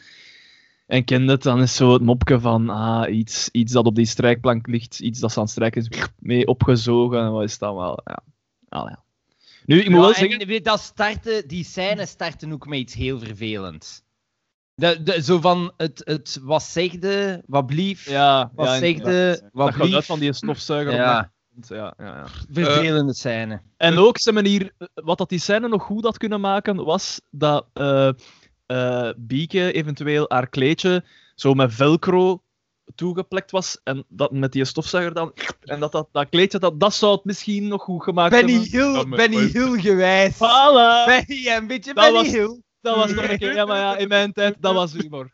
En 0.86 1.04
kent 1.04 1.30
het, 1.30 1.42
dan 1.42 1.62
is 1.62 1.76
zo 1.76 1.92
het 1.92 2.02
mopje 2.02 2.40
van 2.40 2.68
ah, 2.70 3.14
iets, 3.14 3.48
iets 3.52 3.72
dat 3.72 3.86
op 3.86 3.94
die 3.94 4.06
strijkplank 4.06 4.66
ligt, 4.66 4.98
iets 4.98 5.20
dat 5.20 5.32
ze 5.32 5.36
aan 5.36 5.42
het 5.42 5.52
strijken 5.52 5.80
is, 5.80 6.08
mee 6.18 6.46
opgezogen. 6.46 7.20
En 7.20 7.32
wat 7.32 7.42
is 7.42 7.58
dat 7.58 7.74
wel? 7.74 8.00
Ja. 8.04 8.22
Ah, 8.68 8.90
ja. 8.90 9.02
Nu, 9.66 9.80
ik 9.80 9.84
moet 9.84 9.94
Ja, 9.94 10.00
wel 10.00 10.14
en 10.14 10.28
zeggen... 10.28 10.62
dat 10.62 10.80
starten, 10.80 11.48
die 11.48 11.64
scènes 11.64 12.10
starten 12.10 12.52
ook 12.52 12.66
met 12.66 12.78
iets 12.78 12.94
heel 12.94 13.18
vervelends. 13.18 14.02
De, 14.74 15.02
de, 15.02 15.22
zo 15.22 15.40
van, 15.40 15.72
het, 15.76 16.02
het, 16.04 16.38
wat 16.42 16.62
zegde, 16.62 17.42
wat 17.46 17.66
blief, 17.66 18.08
Ja, 18.08 18.50
wat 18.54 18.66
ja, 18.66 18.78
zegde, 18.78 19.48
wat 19.52 19.66
dat 19.66 19.76
gaat 19.76 19.94
uit 19.94 20.04
van 20.04 20.18
die 20.18 20.32
stofzuiger. 20.32 20.94
Ja. 20.94 21.31
Ja, 21.60 21.94
ja, 21.98 22.04
ja. 22.06 22.26
Vervelende 22.50 23.14
scène. 23.14 23.60
En 23.76 23.98
ook, 23.98 24.18
ze 24.18 24.32
manier, 24.32 24.72
wat 24.94 25.18
dat 25.18 25.28
die 25.28 25.38
scène 25.38 25.68
nog 25.68 25.82
goed 25.82 26.04
had 26.04 26.18
kunnen 26.18 26.40
maken, 26.40 26.84
was 26.84 27.20
dat 27.30 27.66
eh 27.72 28.10
eh, 28.66 29.08
Bieke 29.16 29.72
eventueel 29.72 30.24
haar 30.28 30.48
kleedje 30.48 31.04
zo 31.34 31.54
met 31.54 31.74
velcro 31.74 32.42
toegeplekt 32.94 33.50
was 33.50 33.80
en 33.84 34.04
dat 34.08 34.32
met 34.32 34.52
die 34.52 34.64
stofzuiger 34.64 35.14
dan 35.14 35.32
en 35.60 35.80
dat, 35.80 35.92
dat, 35.92 36.08
dat 36.12 36.28
kleedje, 36.28 36.58
dat, 36.58 36.80
dat 36.80 36.94
zou 36.94 37.12
het 37.12 37.24
misschien 37.24 37.68
nog 37.68 37.82
goed 37.82 38.02
gemaakt 38.02 38.30
Benny 38.30 38.52
hebben. 38.52 38.70
Hill, 38.70 38.92
Ja, 38.92 39.04
maar- 39.04 39.16
Benny 39.18 39.50
Hill 39.50 39.80
gewijs. 39.80 40.34
Voilà! 40.34 41.06
Benny, 41.06 41.46
een 41.46 41.66
beetje 41.66 41.94
Dat 41.94 42.04
Benny 42.04 42.18
was- 42.22 42.32
Hill. 42.32 42.60
Dat 42.80 42.96
was 42.96 43.12
nog 43.12 43.28
een 43.28 43.38
keer, 43.38 43.54
ja, 43.54 43.64
maar 43.64 43.78
ja, 43.78 43.96
in 43.96 44.08
mijn 44.08 44.32
tijd, 44.32 44.56
dat 44.60 44.74
was 44.74 44.92
humor. 44.92 45.30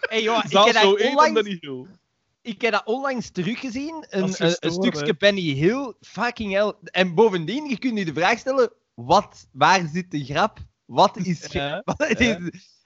Hey, 0.00 0.22
joh, 0.22 0.44
ik, 0.44 0.52
heb 0.52 0.74
zo 0.76 0.92
onlangs, 0.92 1.32
Benny 1.32 1.58
Hill. 1.60 1.86
Ik 2.44 2.60
heb 2.62 2.72
dat 2.72 2.84
onlangs 2.84 3.30
teruggezien. 3.30 4.06
Een, 4.08 4.22
een, 4.22 4.72
stukje 4.72 5.04
hè. 5.06 5.14
Benny 5.14 5.40
Hill. 5.40 5.92
Fucking 6.00 6.52
hell. 6.52 6.72
En 6.82 7.14
bovendien, 7.14 7.68
je 7.68 7.78
kunt 7.78 7.98
je 7.98 8.04
de 8.04 8.12
vraag 8.12 8.38
stellen: 8.38 8.72
wat, 8.94 9.46
waar 9.52 9.88
zit 9.92 10.10
de 10.10 10.24
grap? 10.24 10.58
Wat 10.84 11.16
is. 11.16 11.46
Ja, 11.52 11.82
wat 11.84 12.08
is 12.08 12.26
ja. 12.26 12.38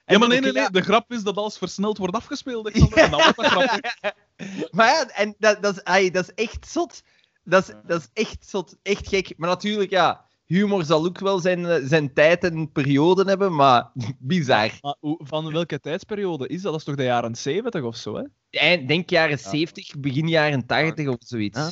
Ja, 0.05 0.17
maar 0.17 0.27
nee, 0.27 0.39
nee, 0.39 0.51
nee. 0.51 0.69
De 0.69 0.81
grap 0.81 1.11
is 1.11 1.23
dat 1.23 1.37
alles 1.37 1.57
versneld 1.57 1.97
wordt 1.97 2.15
afgespeeld. 2.15 2.65
Alexander, 2.65 2.97
En 2.97 3.11
dan 3.11 3.21
wordt 3.21 3.35
dat 3.35 3.45
grappig. 3.45 3.93
Maar 4.71 4.87
ja, 4.87 5.07
en 5.09 5.35
dat, 5.37 5.61
dat, 5.61 5.75
is, 5.75 5.83
ai, 5.83 6.11
dat 6.11 6.23
is 6.23 6.45
echt 6.45 6.67
zot. 6.67 7.03
Dat 7.43 7.67
is, 7.67 7.75
dat 7.85 8.01
is 8.01 8.23
echt 8.23 8.49
zot. 8.49 8.77
Echt 8.81 9.07
gek. 9.07 9.33
Maar 9.37 9.49
natuurlijk, 9.49 9.89
ja. 9.89 10.27
Humor 10.45 10.83
zal 10.83 11.05
ook 11.05 11.19
wel 11.19 11.39
zijn, 11.39 11.65
eh, 11.65 11.81
zijn 11.83 12.13
tijd 12.13 12.43
en 12.43 12.71
perioden 12.71 13.27
hebben, 13.27 13.55
maar 13.55 13.91
bizar. 14.19 14.71
Maar 14.81 14.95
van 15.01 15.51
welke 15.51 15.79
tijdsperiode 15.79 16.47
is 16.47 16.61
dat? 16.61 16.71
Dat 16.71 16.79
is 16.79 16.85
toch 16.85 16.95
de 16.95 17.03
jaren 17.03 17.35
70 17.35 17.83
of 17.83 17.95
zo, 17.95 18.15
hè? 18.15 18.23
Eind, 18.49 18.87
denk 18.87 19.09
jaren 19.09 19.39
70, 19.39 19.99
begin 19.99 20.27
jaren 20.27 20.65
80 20.65 21.07
of 21.07 21.17
zoiets. 21.19 21.57
Ja. 21.57 21.71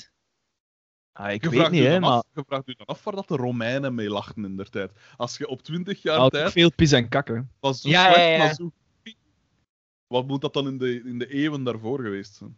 Ah, 1.11 1.33
ik 1.33 1.43
Je 1.43 1.49
weet 1.49 1.69
niet, 1.69 1.83
hè, 1.83 1.99
maar... 1.99 2.09
af, 2.09 2.25
je 2.33 2.43
vraagt 2.47 2.67
u 2.67 2.73
dan 2.73 2.85
af 2.85 3.03
waar 3.03 3.15
dat 3.15 3.27
de 3.27 3.35
Romeinen 3.35 3.95
mee 3.95 4.09
lachten 4.09 4.45
in 4.45 4.55
der 4.55 4.69
tijd. 4.69 4.91
Als 5.15 5.37
je 5.37 5.47
op 5.47 5.61
20 5.61 6.01
jaar 6.01 6.19
ook 6.19 6.31
tijd 6.31 6.51
veel 6.51 6.73
pis 6.73 6.91
en 6.91 7.09
kakken. 7.09 7.51
was 7.59 7.81
zo 7.81 7.89
Ja, 7.89 8.03
slecht, 8.03 8.17
ja, 8.17 8.31
ja. 8.31 8.37
maar 8.37 8.53
zo... 8.53 8.71
Wat 10.07 10.27
moet 10.27 10.41
dat 10.41 10.53
dan 10.53 10.67
in 10.67 10.77
de, 10.77 11.01
in 11.03 11.19
de 11.19 11.27
eeuwen 11.27 11.63
daarvoor 11.63 12.01
geweest 12.01 12.35
zijn? 12.35 12.57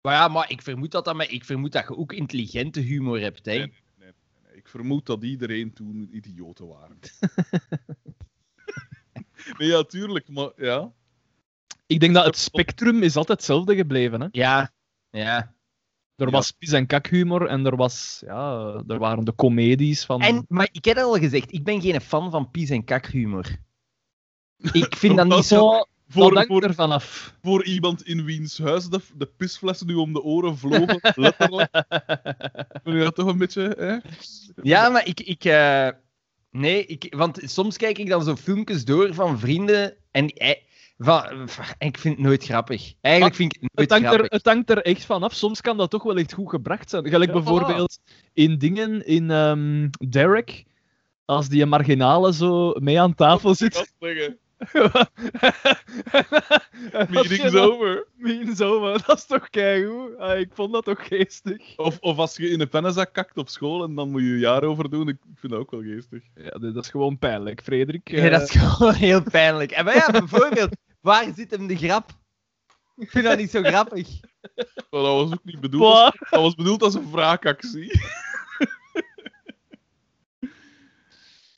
Maar 0.00 0.14
ja, 0.14 0.28
maar 0.28 0.50
ik 0.50 0.62
vermoed 0.62 0.90
dat, 0.90 1.04
dat, 1.04 1.14
maar 1.14 1.30
ik 1.30 1.44
vermoed 1.44 1.72
dat 1.72 1.88
je 1.88 1.96
ook 1.96 2.12
intelligente 2.12 2.80
humor 2.80 3.20
hebt. 3.20 3.44
Hè? 3.44 3.52
Nee, 3.52 3.58
nee, 3.58 3.74
nee, 3.98 4.08
nee, 4.08 4.42
nee. 4.48 4.56
Ik 4.56 4.68
vermoed 4.68 5.06
dat 5.06 5.22
iedereen 5.22 5.72
toen 5.72 6.08
idioten 6.12 6.66
waren. 6.66 6.98
nee, 9.58 9.68
ja, 9.68 9.82
tuurlijk, 9.82 10.28
maar 10.28 10.52
ja. 10.56 10.92
Ik 11.92 12.00
denk 12.00 12.14
dat 12.14 12.24
het 12.24 12.36
spectrum 12.36 13.02
is 13.02 13.16
altijd 13.16 13.38
hetzelfde 13.38 13.76
gebleven, 13.76 14.20
hè? 14.20 14.26
Ja, 14.32 14.72
ja. 15.10 15.54
Er 16.16 16.26
Ja. 16.26 16.30
was 16.32 16.50
pis 16.50 16.72
en 16.72 16.86
kakhumor 16.86 17.46
en 17.46 17.66
er, 17.66 17.76
was, 17.76 18.22
ja, 18.26 18.74
er 18.86 18.98
waren 18.98 19.24
de 19.24 19.34
comedies 19.34 20.04
van... 20.04 20.20
En, 20.20 20.44
maar 20.48 20.68
ik 20.72 20.84
heb 20.84 20.96
al 20.96 21.14
gezegd, 21.18 21.52
ik 21.52 21.64
ben 21.64 21.80
geen 21.80 22.00
fan 22.00 22.30
van 22.30 22.50
pies 22.50 22.70
en 22.70 22.84
kakhumor. 22.84 23.46
Ik 24.72 24.96
vind 24.96 25.16
dat 25.16 25.24
niet 25.26 25.34
Dat- 25.34 25.44
zo... 25.46 25.70
dat 25.72 25.88
Voor, 26.08 26.34
hangt 26.34 26.48
voor, 26.48 26.62
er 26.62 26.74
vanaf. 26.74 27.34
voor 27.42 27.64
iemand 27.64 28.02
in 28.06 28.24
wiens 28.24 28.58
huis 28.58 28.88
de, 28.88 29.00
de 29.16 29.26
pisflessen 29.26 29.86
nu 29.86 29.94
om 29.94 30.12
de 30.12 30.22
oren 30.22 30.58
vlogen, 30.58 30.98
letterlijk. 31.14 31.70
Vind 32.82 32.96
je 32.96 33.02
dat 33.02 33.14
toch 33.14 33.26
een 33.28 33.38
beetje... 33.38 33.74
Hè? 33.78 33.96
Ja, 34.62 34.88
maar 34.88 35.06
ik... 35.06 35.20
ik 35.20 35.44
eh, 35.44 35.88
Nee, 36.50 36.86
ik, 36.86 37.14
want 37.16 37.38
soms 37.44 37.76
kijk 37.76 37.98
ik 37.98 38.08
dan 38.08 38.22
zo 38.24 38.36
filmpjes 38.36 38.84
door 38.84 39.14
van 39.14 39.38
vrienden 39.38 39.94
en, 40.10 40.28
eh, 40.28 40.56
en 41.06 41.46
ik 41.86 41.98
vind 41.98 42.16
het 42.16 42.24
nooit 42.26 42.44
grappig. 42.44 42.92
Eigenlijk 43.00 43.34
vind 43.34 43.54
ik 43.54 43.60
het 43.62 43.70
nooit 43.74 43.90
Het 43.90 43.98
hangt, 43.98 44.12
er, 44.14 44.18
grappig. 44.18 44.38
het 44.38 44.46
hangt 44.54 44.70
er 44.70 44.82
echt 44.82 45.04
vanaf. 45.04 45.34
Soms 45.34 45.60
kan 45.60 45.76
dat 45.76 45.90
toch 45.90 46.02
wel 46.02 46.16
echt 46.16 46.32
goed 46.32 46.50
gebracht 46.50 46.90
zijn. 46.90 47.08
Gelijk 47.08 47.30
Ja, 47.30 47.36
bijvoorbeeld 47.36 47.98
in 48.32 48.58
dingen, 48.58 49.06
in 49.06 49.30
ehm, 49.30 49.88
Derek, 50.08 50.64
als 51.24 51.48
die 51.48 51.66
marginale 51.66 52.32
zo 52.32 52.74
mee 52.80 53.00
aan 53.00 53.14
tafel 53.14 53.54
zit. 53.54 53.92
Meeting's 57.08 57.54
over. 57.54 58.06
Meetings 58.16 58.60
over, 58.60 59.02
dat 59.06 59.16
is 59.16 59.26
toch 59.26 59.50
keigoed? 59.50 60.18
Ah, 60.18 60.38
ik 60.38 60.48
vond 60.52 60.72
dat 60.72 60.84
toch 60.84 61.06
geestig. 61.06 61.76
Of, 61.76 61.98
of 62.00 62.18
als 62.18 62.36
je 62.36 62.50
in 62.50 62.60
een 62.60 62.68
pennenzak 62.68 63.12
kakt 63.12 63.36
op 63.36 63.48
school 63.48 63.84
en 63.84 63.94
dan 63.94 64.10
moet 64.10 64.20
je 64.20 64.26
je 64.28 64.38
jaar 64.38 64.62
over 64.62 64.90
doen. 64.90 65.08
Ik 65.08 65.16
vind 65.34 65.52
dat 65.52 65.60
ook 65.60 65.70
wel 65.70 65.82
geestig. 65.82 66.22
Ja, 66.34 66.50
dat 66.58 66.76
is 66.84 66.90
gewoon 66.90 67.18
pijnlijk, 67.18 67.62
Frederik. 67.62 68.10
Ja, 68.10 68.24
Eh, 68.24 68.30
dat 68.30 68.42
is 68.42 68.50
gewoon 68.50 68.94
heel 68.94 69.22
pijnlijk. 69.22 69.70
En 69.70 69.84
maar 69.84 69.94
ja, 69.94 70.10
bijvoorbeeld, 70.20 70.76
waar 71.02 71.32
zit 71.34 71.50
hem 71.50 71.66
de 71.66 71.76
grap? 71.76 72.10
Ik 72.96 73.10
vind 73.10 73.24
dat 73.24 73.38
niet 73.38 73.50
zo 73.50 73.62
grappig. 73.62 74.08
Maar 74.90 75.02
dat 75.02 75.02
was 75.02 75.32
ook 75.32 75.44
niet 75.44 75.60
bedoeld. 75.60 75.84
Als, 75.84 76.16
dat 76.30 76.40
was 76.40 76.54
bedoeld 76.54 76.82
als 76.82 76.94
een 76.94 77.10
wraakactie. 77.10 78.00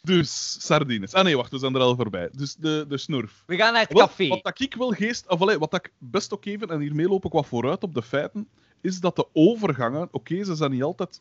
dus, 0.02 0.56
sardines. 0.66 1.14
Ah 1.14 1.24
nee, 1.24 1.36
wacht, 1.36 1.50
we 1.50 1.58
zijn 1.58 1.74
er 1.74 1.80
al 1.80 1.96
voorbij. 1.96 2.28
Dus 2.32 2.54
de, 2.54 2.84
de 2.88 2.98
snurf. 2.98 3.42
We 3.46 3.56
gaan 3.56 3.72
naar 3.72 3.82
het 3.82 3.92
Wat, 3.92 4.08
café. 4.08 4.28
wat 4.28 4.42
dat 4.42 4.60
ik 4.60 4.74
wel 4.74 4.90
geest, 4.90 5.28
of 5.28 5.40
allee, 5.40 5.58
wat 5.58 5.70
dat 5.70 5.86
ik 5.86 5.92
best 5.98 6.32
ook 6.34 6.44
even, 6.44 6.68
en 6.68 6.80
hiermee 6.80 7.08
loop 7.08 7.24
ik 7.24 7.32
wat 7.32 7.46
vooruit 7.46 7.82
op 7.82 7.94
de 7.94 8.02
feiten, 8.02 8.48
is 8.80 9.00
dat 9.00 9.16
de 9.16 9.26
overgangen, 9.32 10.08
oké, 10.10 10.44
ze 10.44 10.54
zijn 10.54 10.70
niet 10.70 10.82
altijd, 10.82 11.20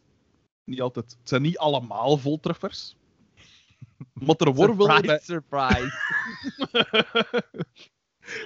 niet 0.64 0.82
altijd, 0.82 1.16
het 1.20 1.30
zijn 1.30 1.42
niet 1.42 1.58
allemaal 1.58 2.18
voltreffers. 2.18 2.96
Maar 4.14 4.36
er 4.36 4.54
wordt 4.54 4.76
wel 4.76 5.02
bij, 5.02 5.20
Surprise, 5.24 5.24
surprise. 5.24 5.92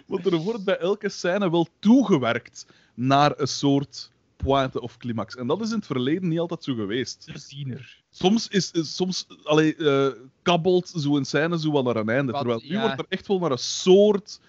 maar 0.08 0.26
er 0.26 0.38
wordt 0.38 0.64
bij 0.64 0.78
elke 0.78 1.10
scène 1.10 1.52
wel 1.52 1.68
toegewerkt 1.80 2.66
naar 2.94 3.34
een 3.40 3.48
soort 3.48 4.12
pointe 4.38 4.82
of 4.82 4.98
climax. 4.98 5.36
En 5.36 5.48
dat 5.48 5.62
is 5.62 5.70
in 5.70 5.76
het 5.76 5.86
verleden 5.86 6.28
niet 6.28 6.40
altijd 6.40 6.64
zo 6.64 6.76
geweest. 6.76 7.32
Ziener. 7.34 8.04
Soms 8.10 8.48
is, 8.48 8.72
is 8.72 8.96
soms, 8.96 9.28
allee, 9.44 9.76
eh, 9.76 10.12
kabbelt 10.42 10.92
zo'n 10.96 11.26
scène 11.26 11.60
zo 11.60 11.72
wat 11.72 11.84
naar 11.84 11.96
een 11.96 12.10
einde. 12.10 12.32
Wat, 12.32 12.42
terwijl 12.42 12.62
nu 12.64 12.76
ja. 12.76 12.82
wordt 12.82 13.00
er 13.00 13.06
echt 13.10 13.28
wel 13.28 13.40
naar 13.40 13.52
een 13.52 13.58
soort, 13.58 14.40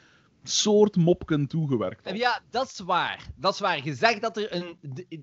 soort 0.43 0.97
mopken 0.97 1.47
toegewerkt. 1.47 2.11
Ja, 2.17 2.41
dat 2.51 2.67
is 2.67 2.79
waar. 2.79 3.27
Dat 3.37 3.53
is 3.53 3.61
waar. 3.61 3.85
Je 3.85 3.95
zegt 3.95 4.21
dat 4.21 4.37
er 4.37 4.55
een... 4.55 4.77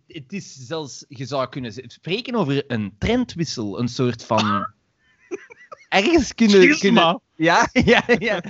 Het 0.07 0.33
is 0.33 0.53
zelfs... 0.67 1.05
Je 1.07 1.25
zou 1.25 1.49
kunnen 1.49 1.73
spreken 1.73 2.35
over 2.35 2.63
een 2.67 2.95
trendwissel. 2.97 3.79
Een 3.79 3.87
soort 3.87 4.23
van... 4.23 4.73
Ergens 5.89 6.33
kunnen... 6.33 7.21
Ja, 7.37 7.69
ja, 7.71 8.03
ja. 8.17 8.43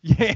Ja. 0.00 0.34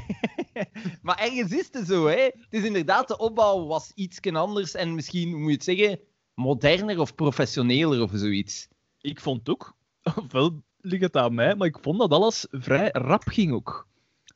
maar 1.02 1.18
ergens 1.18 1.52
is 1.52 1.68
het 1.72 1.86
zo, 1.86 2.06
hè. 2.06 2.22
Het 2.22 2.46
is 2.50 2.64
inderdaad, 2.64 3.08
de 3.08 3.18
opbouw 3.18 3.66
was 3.66 3.92
iets 3.94 4.20
anders 4.32 4.74
en 4.74 4.94
misschien, 4.94 5.30
hoe 5.30 5.40
moet 5.40 5.48
je 5.48 5.54
het 5.54 5.64
zeggen, 5.64 5.98
moderner 6.34 6.98
of 7.00 7.14
professioneler 7.14 8.02
of 8.02 8.10
zoiets. 8.14 8.68
Ik 9.00 9.20
vond 9.20 9.48
ook, 9.48 9.76
ofwel 10.24 10.62
ligt 10.80 11.02
het 11.02 11.16
aan 11.16 11.34
mij, 11.34 11.54
maar 11.54 11.66
ik 11.66 11.78
vond 11.80 11.98
dat 11.98 12.10
alles 12.10 12.46
vrij 12.50 12.88
rap 12.92 13.22
ging 13.28 13.52
ook. 13.52 13.86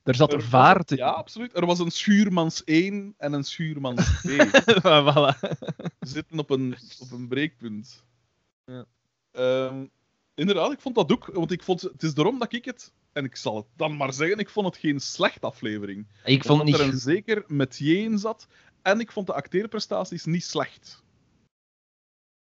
Er 0.02 0.14
zat 0.14 0.32
er 0.32 0.38
Er 0.38 0.44
vaart 0.44 0.90
in. 0.90 0.96
Ja, 0.96 1.08
absoluut. 1.08 1.56
Er 1.56 1.66
was 1.66 1.78
een 1.78 1.90
schuurmans 1.90 2.64
1 2.64 3.14
en 3.18 3.32
een 3.32 3.44
schuurmans 3.44 4.10
2. 4.22 4.38
voilà. 4.38 5.38
zitten 6.00 6.38
op 6.38 6.50
een, 6.50 6.76
op 6.98 7.10
een 7.10 7.28
breekpunt. 7.28 8.04
Ja. 8.64 8.84
Ehm, 9.32 9.84
inderdaad, 10.36 10.72
ik 10.72 10.80
vond 10.80 10.94
dat 10.94 11.12
ook. 11.12 11.26
Want 11.26 11.50
ik 11.50 11.62
vond, 11.62 11.80
het 11.80 12.02
is 12.02 12.14
daarom 12.14 12.38
dat 12.38 12.52
ik 12.52 12.64
het, 12.64 12.92
en 13.12 13.24
ik 13.24 13.36
zal 13.36 13.56
het 13.56 13.66
dan 13.76 13.96
maar 13.96 14.12
zeggen, 14.12 14.38
ik 14.38 14.48
vond 14.50 14.66
het 14.66 14.76
geen 14.76 15.00
slechte 15.00 15.46
aflevering. 15.46 16.06
Ik 16.24 16.44
vond 16.44 16.64
niet... 16.64 16.74
er 16.74 16.80
een 16.80 16.98
zeker 16.98 17.44
metier 17.46 18.02
in 18.04 18.18
zat. 18.18 18.46
En 18.82 19.00
ik 19.00 19.12
vond 19.12 19.26
de 19.26 19.32
acteerprestaties 19.34 20.24
niet 20.24 20.44
slecht. 20.44 21.04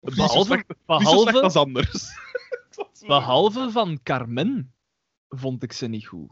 Niet 0.01 0.15
zo 0.15 0.23
Behalve, 0.23 0.45
slecht, 0.47 0.69
niet 0.69 0.77
zo 0.77 0.95
slecht 0.97 1.25
behalve, 1.25 1.41
als 1.41 1.57
anders. 1.57 2.09
behalve 3.07 3.71
van 3.71 4.03
Carmen 4.03 4.75
vond 5.29 5.63
ik 5.63 5.73
ze 5.73 5.87
niet 5.87 6.07
goed. 6.07 6.31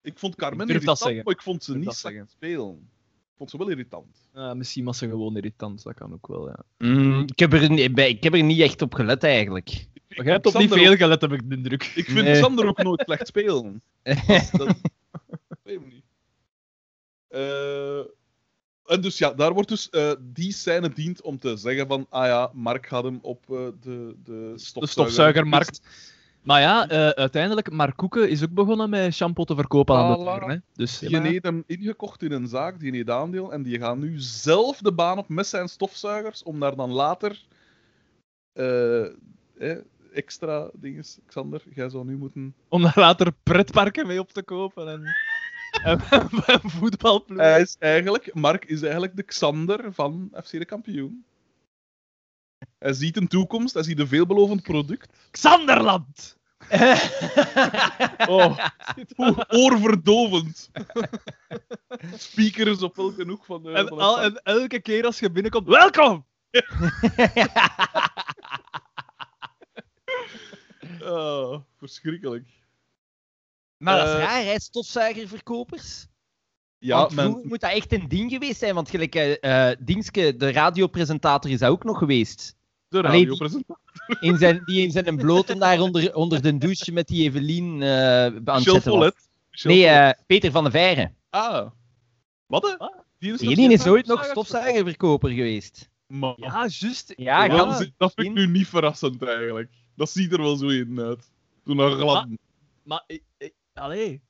Ik 0.00 0.18
vond 0.18 0.34
Carmen 0.34 0.68
Ik 0.68 0.74
irritant, 0.74 1.00
maar 1.24 1.34
ik 1.34 1.42
vond 1.42 1.64
ze 1.64 1.72
Ik 1.72 1.78
niet 1.78 1.92
slecht 1.92 2.30
spelen. 2.30 2.90
Ik 3.32 3.38
vond 3.38 3.50
ze 3.50 3.58
wel 3.58 3.68
irritant. 3.68 4.28
Misschien 4.56 4.84
was 4.84 4.98
ze 4.98 5.08
gewoon 5.08 5.36
irritant, 5.36 5.82
dat 5.82 5.94
kan 5.94 6.12
ook 6.12 6.26
wel, 6.26 6.48
ja. 6.48 6.64
Mm, 6.78 7.20
ik, 7.20 7.38
heb 7.38 7.52
er, 7.52 7.70
niet- 7.70 7.94
bij- 7.94 8.08
ik 8.10 8.22
heb 8.22 8.34
er 8.34 8.42
niet 8.42 8.60
echt 8.60 8.82
op 8.82 8.94
gelet, 8.94 9.24
eigenlijk. 9.24 9.86
Ik, 10.12 10.16
Maar 10.16 10.26
jij 10.26 10.34
hebt 10.34 10.46
op 10.46 10.58
niet 10.58 10.72
veel 10.72 10.96
gelet, 10.96 11.20
heb 11.20 11.32
ik 11.32 11.48
de 11.50 11.56
indruk. 11.56 11.92
Ik 11.94 12.04
vind 12.04 12.24
Nee. 12.24 12.34
Sander 12.34 12.66
ook 12.66 12.82
nooit 12.82 13.00
slecht 13.04 13.26
spelen. 13.26 13.82
dat 14.52 14.76
weet 15.62 15.80
ik 15.80 15.92
niet. 15.92 16.04
Eh, 17.28 17.98
en 18.86 19.00
dus 19.00 19.18
ja, 19.18 19.32
daar 19.32 19.52
wordt 19.52 19.68
dus 19.68 19.90
eh, 19.90 20.12
die 20.20 20.52
scène 20.52 20.88
dient 20.88 21.22
om 21.22 21.38
te 21.38 21.56
zeggen 21.56 21.86
van, 21.86 22.06
ah 22.08 22.26
ja, 22.26 22.50
Mark 22.52 22.88
had 22.88 23.04
hem 23.04 23.18
op 23.22 23.44
eh, 23.50 23.56
de, 23.56 23.72
de 23.80 24.16
De 24.24 24.52
stofzuiger. 24.54 24.88
stofzuigermarkt. 24.88 25.80
Maar 26.42 26.60
ja, 26.60 26.88
eh, 26.88 27.08
uiteindelijk, 27.08 27.70
Mark 27.70 27.96
Koeken 27.96 28.28
is 28.30 28.42
ook 28.42 28.50
begonnen 28.52 28.90
met 28.90 29.14
shampoo 29.14 29.44
te 29.44 29.54
verkopen 29.54 29.96
aan 29.96 30.18
de 30.18 30.24
deur. 30.24 30.48
Hè? 30.48 30.56
Dus, 30.74 30.98
Die 30.98 31.10
ja, 31.10 31.22
heeft 31.22 31.42
hem 31.42 31.62
ingekocht 31.66 32.22
in 32.22 32.32
een 32.32 32.46
zaak, 32.48 32.80
die 32.80 32.92
heeft 32.94 33.10
aandeel, 33.10 33.52
en 33.52 33.62
die 33.62 33.78
gaat 33.78 33.96
nu 33.96 34.14
zelf 34.20 34.78
de 34.78 34.92
baan 34.92 35.18
op 35.18 35.28
met 35.28 35.46
zijn 35.46 35.68
stofzuigers, 35.68 36.42
om 36.42 36.60
daar 36.60 36.76
dan 36.76 36.90
later 36.90 37.44
eh, 38.52 39.04
eh, 39.04 39.78
extra 40.12 40.70
dingen, 40.72 41.04
Xander, 41.26 41.62
jij 41.74 41.88
zou 41.88 42.04
nu 42.04 42.16
moeten... 42.16 42.54
om 42.68 42.82
daar 42.82 42.92
later 42.98 43.32
pretparken 43.42 44.06
mee 44.06 44.20
op 44.20 44.32
te 44.32 44.42
kopen 44.42 44.88
en, 44.88 45.04
en, 45.90 46.00
en 46.46 46.60
voetbalploeg. 46.70 47.38
Hij 47.38 47.60
is 47.60 47.76
eigenlijk, 47.78 48.34
Mark 48.34 48.64
is 48.64 48.82
eigenlijk 48.82 49.16
de 49.16 49.22
Xander 49.22 49.92
van 49.92 50.30
FC 50.44 50.50
de 50.50 50.64
kampioen. 50.64 51.24
Hij 52.78 52.92
ziet 52.92 53.16
een 53.16 53.28
toekomst, 53.28 53.74
hij 53.74 53.82
ziet 53.82 53.98
een 53.98 54.08
veelbelovend 54.08 54.62
product. 54.62 55.12
Xanderland! 55.30 56.36
Oh, 58.28 58.58
o- 59.16 59.44
oorverdovend. 59.48 60.70
Speakers 62.16 62.82
op 62.82 62.98
elke 62.98 63.24
hoek 63.24 63.44
van 63.44 63.62
de. 63.62 63.70
En, 63.72 63.88
van 63.88 63.96
de 63.98 64.02
al- 64.02 64.12
stad. 64.16 64.24
en 64.24 64.40
elke 64.42 64.80
keer 64.80 65.04
als 65.04 65.18
je 65.18 65.30
binnenkomt, 65.30 65.66
welkom! 65.66 66.26
Ah, 71.02 71.60
verschrikkelijk. 71.78 72.48
Maar 73.76 73.96
dat 73.98 74.06
is 74.08 74.12
Eh, 74.14 74.18
raar, 74.20 74.42
hè, 74.44 74.60
stofzuigerverkopers. 74.60 76.06
Ja, 76.78 76.96
want 76.98 77.14
men- 77.14 77.40
moet 77.44 77.60
dat 77.60 77.70
echt 77.72 77.92
een 77.92 78.08
ding 78.08 78.30
geweest 78.30 78.58
zijn, 78.58 78.74
want 78.74 78.90
gelijk 78.90 79.14
eh 79.14 79.70
eh, 79.70 79.76
Dingske, 79.80 80.36
de 80.36 80.52
radiopresentator, 80.52 81.50
is 81.50 81.58
dat 81.58 81.70
ook 81.70 81.84
nog 81.84 81.98
geweest. 81.98 82.56
de 82.88 82.98
Allee, 83.02 83.10
die- 83.10 83.18
radiopresentator. 83.20 83.80
In 84.20 84.38
zijn, 84.38 84.62
die 84.64 84.82
in 84.82 84.90
zijn 84.90 85.16
blote 85.16 85.58
daar 85.58 85.80
onder, 85.80 86.14
onder 86.14 86.42
de 86.42 86.58
douche 86.58 86.92
met 86.92 87.06
die 87.08 87.22
Evelien 87.22 87.82
eh 87.82 88.24
aan 88.24 88.44
het 88.44 88.62
zetten 88.62 89.12
Nee, 89.62 89.86
eh, 89.86 90.10
Peter 90.26 90.50
van 90.50 90.64
de 90.64 90.70
Veire. 90.70 91.12
Ah. 91.30 91.70
Wat? 92.46 92.62
hè? 92.62 92.86
Die 93.18 93.32
is 93.32 93.40
nog 93.40 93.54
Die 93.54 93.58
is 93.58 93.64
steeds 93.64 93.84
nooit 93.84 94.06
nog 94.06 94.24
stofzuiger- 94.24 94.44
stofzuigerverkoper 94.44 95.30
geweest. 95.30 95.90
Maar- 96.06 96.34
Ja, 96.36 96.66
juist. 96.68 97.12
Ja, 97.16 97.64
misschien. 97.66 97.94
dat 97.96 98.12
vind 98.14 98.26
ik 98.26 98.32
nu 98.34 98.46
niet 98.46 98.68
verrassend 98.68 99.22
eigenlijk. 99.22 99.70
Dat 99.96 100.10
ziet 100.10 100.32
er 100.32 100.40
wel 100.42 100.56
zo 100.56 100.68
in 100.68 101.00
uit. 101.00 101.30
Toen 101.64 101.76
naar 101.76 101.90
glad. 101.90 102.26
Maar, 102.82 103.04
ik, 103.06 103.22
ik- 103.38 103.54
allee, 103.74 104.22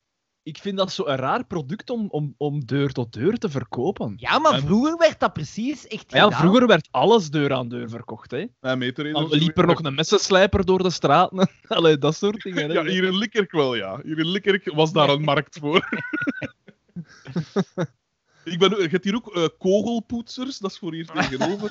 ik 0.42 0.58
vind 0.58 0.76
dat 0.76 0.92
zo'n 0.92 1.06
raar 1.06 1.44
product 1.46 1.90
om, 1.90 2.06
om, 2.10 2.34
om 2.36 2.64
deur 2.64 2.92
tot 2.92 3.12
deur 3.12 3.38
te 3.38 3.48
verkopen. 3.48 4.14
Ja, 4.16 4.38
maar 4.38 4.52
En- 4.52 4.60
vroeger 4.60 4.96
werd 4.96 5.20
dat 5.20 5.32
precies 5.32 5.86
echt 5.86 6.12
Ja, 6.12 6.22
gedaan. 6.24 6.40
vroeger 6.40 6.66
werd 6.66 6.88
alles 6.90 7.30
deur 7.30 7.52
aan 7.52 7.68
deur 7.68 7.88
verkocht. 7.88 8.30
Hè. 8.30 8.44
Mijn 8.60 8.78
meter 8.78 9.12
Dan 9.12 9.28
liep 9.28 9.58
er 9.58 9.66
nog 9.66 9.82
een 9.82 9.94
messenslijper 9.94 10.64
door 10.64 10.82
de 10.82 10.90
straten. 10.90 11.50
Allee, 11.68 11.98
dat 11.98 12.16
soort 12.16 12.42
dingen. 12.44 12.68
hè. 12.68 12.72
Ja, 12.72 12.84
hier 12.84 13.04
in 13.04 13.16
Likkerk 13.16 13.52
wel, 13.52 13.74
ja. 13.74 14.00
Hier 14.02 14.18
in 14.18 14.28
Likkerk 14.28 14.72
was 14.74 14.92
daar 14.92 15.08
een 15.08 15.22
markt 15.22 15.58
voor. 15.58 15.88
Ik 18.44 18.58
ben, 18.58 18.70
je 18.70 18.88
hebt 18.90 19.04
hier 19.04 19.14
ook 19.14 19.34
eh, 19.34 19.46
kogelpoetsers, 19.58 20.58
dat 20.58 20.70
is 20.70 20.78
voor 20.78 20.92
hier 20.94 21.06
tegenover. 21.06 21.70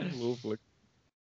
Ongelooflijk. 0.00 0.60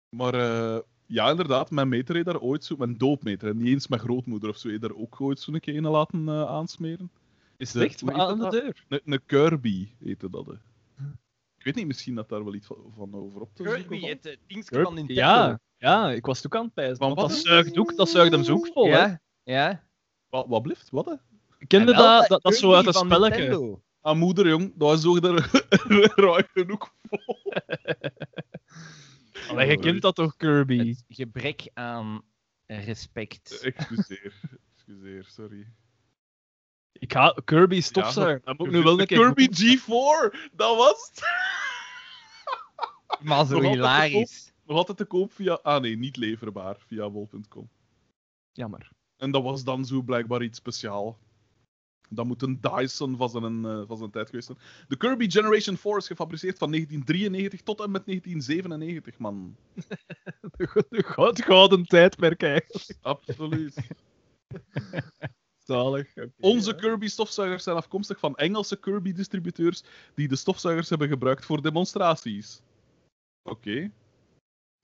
Maar 0.09 0.33
eh, 0.33 0.79
ja, 1.05 1.29
inderdaad, 1.29 1.71
mijn 1.71 1.89
meter 1.89 2.13
heeft 2.15 2.27
daar 2.27 2.39
ooit 2.39 2.63
zo, 2.63 2.75
mijn 2.77 2.97
doopmeter, 2.97 3.49
en 3.49 3.57
niet 3.57 3.67
eens 3.67 3.87
mijn 3.87 4.01
grootmoeder 4.01 4.49
of 4.49 4.57
zo, 4.57 4.67
heeft 4.69 4.81
daar 4.81 4.95
ook 4.95 5.21
ooit 5.21 5.39
zo'n 5.39 5.59
keer 5.59 5.77
een 5.77 5.87
laten 5.87 6.29
eh, 6.29 6.45
aansmeren. 6.45 7.11
Is 7.57 7.71
de- 7.71 7.79
het 7.79 7.87
echt 7.87 8.09
aan 8.13 8.39
de 8.39 8.49
deur? 8.49 8.85
Een, 8.89 9.01
een 9.05 9.25
Kirby 9.25 9.89
heette 10.03 10.29
dat. 10.29 10.45
hè. 10.45 10.53
Ik 11.57 11.63
weet 11.73 11.75
niet, 11.75 11.87
misschien 11.87 12.15
dat 12.15 12.29
daar 12.29 12.43
wel 12.43 12.53
iets 12.53 12.67
van, 12.67 12.77
van 12.95 13.13
over 13.15 13.41
op 13.41 13.49
te 13.55 13.63
zoeken 13.63 13.81
Kirby, 13.87 14.05
het 14.07 14.25
eh, 14.25 14.35
dingske 14.47 14.81
van 14.81 14.93
Nintendo. 14.93 15.21
Ja, 15.21 15.59
ja, 15.77 16.11
ik 16.11 16.25
was 16.25 16.45
ook 16.45 16.55
aan 16.55 16.63
het 16.65 16.73
pijzen. 16.73 16.97
Want 16.97 17.15
wat 17.15 17.29
dat 17.29 17.37
zuigt, 17.37 17.77
ook, 17.77 17.95
dat 17.95 18.09
zuigt 18.09 18.31
hem 18.31 18.43
zo 18.43 18.53
ook 18.53 18.67
vol. 18.73 18.85
hè. 18.85 18.91
Ja, 18.97 19.19
ja. 19.43 19.83
Wat, 20.29 20.45
wat 20.47 20.61
blieft? 20.61 20.89
Wat? 20.89 21.05
Hè? 21.05 21.13
Kende 21.67 21.93
dat, 21.93 22.27
dat, 22.27 22.55
zo 22.55 22.59
Kirby 22.69 22.75
uit 22.75 22.85
een 22.87 22.93
spelletje? 23.05 23.41
Nintendo. 23.41 23.81
Ah, 24.01 24.17
moeder, 24.17 24.47
jong, 24.47 24.73
dat 24.75 24.97
is 24.97 25.05
ook 25.05 25.23
er 25.25 25.49
raar 26.25 26.49
genoeg 26.53 26.93
vol. 27.09 27.37
Allee, 29.55 29.69
je 29.69 29.79
kent 29.79 30.01
dat 30.01 30.15
toch, 30.15 30.35
Kirby? 30.35 30.87
Het 30.87 31.03
gebrek 31.07 31.69
aan 31.73 32.21
respect. 32.65 33.59
Excuseer, 33.61 34.33
excuseer, 34.73 35.25
sorry. 35.27 35.67
Ik 36.91 37.13
ga 37.13 37.35
Kirby 37.45 37.81
stofzuiger. 37.81 38.41
dat 38.43 38.57
moet 38.57 38.67
ik 38.67 38.73
nu 38.73 38.83
wel 38.83 38.99
een 38.99 39.05
keer 39.05 39.33
Kirby 39.33 39.47
G4, 39.47 40.51
dat 40.53 40.77
was 40.77 41.11
het. 41.13 41.23
Maar 43.21 43.45
zo 43.45 43.59
Nog 43.59 43.71
hilarisch. 43.71 44.53
Nog 44.65 44.77
altijd 44.77 44.97
te 44.97 45.05
koop 45.05 45.33
via... 45.33 45.53
Ah 45.53 45.81
nee, 45.81 45.97
niet 45.97 46.17
leverbaar 46.17 46.75
via 46.79 47.09
wol.com. 47.09 47.69
Jammer. 48.51 48.91
En 49.17 49.31
dat 49.31 49.43
was 49.43 49.63
dan 49.63 49.85
zo 49.85 50.01
blijkbaar 50.01 50.43
iets 50.43 50.57
speciaal. 50.57 51.17
Dat 52.09 52.25
moet 52.25 52.41
een 52.41 52.61
Dyson 52.61 53.17
van 53.17 53.29
zijn, 53.29 53.65
eh, 53.65 53.81
van 53.87 53.97
zijn 53.97 54.11
tijd 54.11 54.29
geweest 54.29 54.45
zijn. 54.45 54.57
De 54.87 54.97
Kirby 54.97 55.29
Generation 55.29 55.77
4 55.77 55.97
is 55.97 56.07
gefabriceerd 56.07 56.57
van 56.57 56.69
1993 56.69 57.61
tot 57.61 57.79
en 57.81 57.91
met 57.91 58.05
1997, 58.05 59.17
man. 59.17 59.55
De, 60.57 60.85
de 60.89 61.03
goud- 61.03 61.41
gouden 61.41 61.85
tijdperk 61.85 62.43
eigenlijk. 62.43 62.97
Absoluut. 63.01 63.75
Zalig. 65.65 66.13
Onze 66.39 66.75
Kirby-stofzuigers 66.75 67.63
zijn 67.63 67.75
afkomstig 67.75 68.19
van 68.19 68.35
Engelse 68.35 68.75
Kirby-distributeurs 68.79 69.83
die 70.15 70.27
de 70.27 70.35
stofzuigers 70.35 70.89
hebben 70.89 71.07
gebruikt 71.07 71.45
voor 71.45 71.61
demonstraties. 71.61 72.61
Oké. 73.43 73.91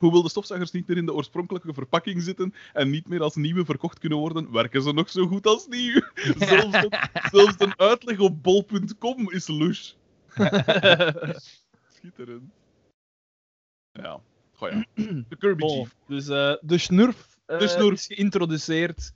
Hoewel 0.02 0.22
de 0.22 0.30
stofzuigers 0.30 0.72
niet 0.72 0.88
meer 0.88 0.98
in 0.98 1.06
de 1.06 1.14
oorspronkelijke 1.14 1.74
verpakking 1.74 2.22
zitten 2.22 2.54
en 2.74 2.90
niet 2.90 3.08
meer 3.08 3.22
als 3.22 3.36
nieuwe 3.36 3.66
verkocht 3.66 4.00
kunnen 4.00 4.18
worden, 4.18 4.52
werken 4.52 4.82
ze 4.82 4.94
nog 4.94 5.10
zo 5.10 5.28
goed 5.28 5.48
als 5.48 5.68
nieuw. 5.68 6.02
zelfs, 6.38 6.74
een, 6.84 6.92
zelfs 7.32 7.56
een 7.58 7.80
uitleg 7.80 8.20
op 8.20 8.44
bol.com 8.44 9.32
is 9.32 9.48
lush. 9.48 9.92
Schitterend. 11.96 12.52
Ja. 13.92 14.20
Goh 14.54 14.70
ja. 14.72 14.86
De 15.30 15.36
Kirby 15.40 15.64
Oh, 15.64 15.78
Chief. 15.80 15.96
dus 16.08 16.28
eh, 16.28 16.54
de 16.62 16.78
snurf, 16.78 17.38
eh, 17.46 17.60
De 17.60 17.68
snurf. 17.68 17.94
is 17.94 18.06
geïntroduceerd. 18.06 19.14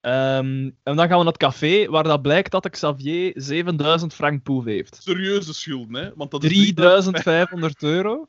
Ehm, 0.00 0.70
en 0.82 0.96
dan 0.96 0.98
gaan 0.98 1.08
we 1.08 1.14
naar 1.16 1.26
het 1.26 1.36
café, 1.36 1.86
waar 1.86 2.02
dat 2.02 2.22
blijkt 2.22 2.50
dat 2.50 2.70
Xavier 2.70 3.32
7000 3.34 4.14
frank 4.14 4.42
poef 4.42 4.64
heeft. 4.64 4.98
Serieuze 5.02 5.54
schulden, 5.54 6.02
hè? 6.04 6.10
Want 6.14 6.30
dat 6.30 6.44
is 6.44 6.50
3500 6.50 7.82
euro. 7.82 8.28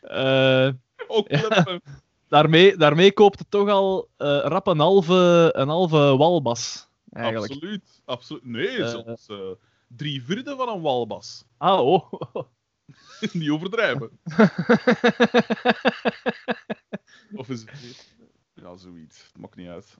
Eh, 0.00 0.68
Daarmee, 2.28 2.76
daarmee 2.76 3.12
koopt 3.12 3.38
het 3.38 3.50
toch 3.50 3.68
al 3.68 4.08
eh, 4.16 4.26
rap 4.44 4.66
een 4.66 4.78
halve, 4.78 5.50
een 5.56 5.68
halve 5.68 5.96
walbas. 6.16 6.88
Eigenlijk. 7.12 7.52
Absoluut. 7.52 8.02
absoluut. 8.04 8.44
Nee, 8.44 8.82
Eh. 8.82 8.88
zelfs 8.88 9.26
eh, 9.26 9.36
drie 9.86 10.22
vierde 10.24 10.56
van 10.56 10.68
een 10.68 10.80
walbas. 10.80 11.44
Ah, 11.56 11.80
oh. 11.86 12.12
Niet 13.32 13.50
overdrijven. 13.50 14.10
of 17.34 17.48
is 17.48 17.60
het... 17.60 18.08
Ja, 18.54 18.76
zoiets. 18.76 19.22
Het 19.22 19.38
maakt 19.38 19.56
niet 19.56 19.68
uit. 19.68 19.96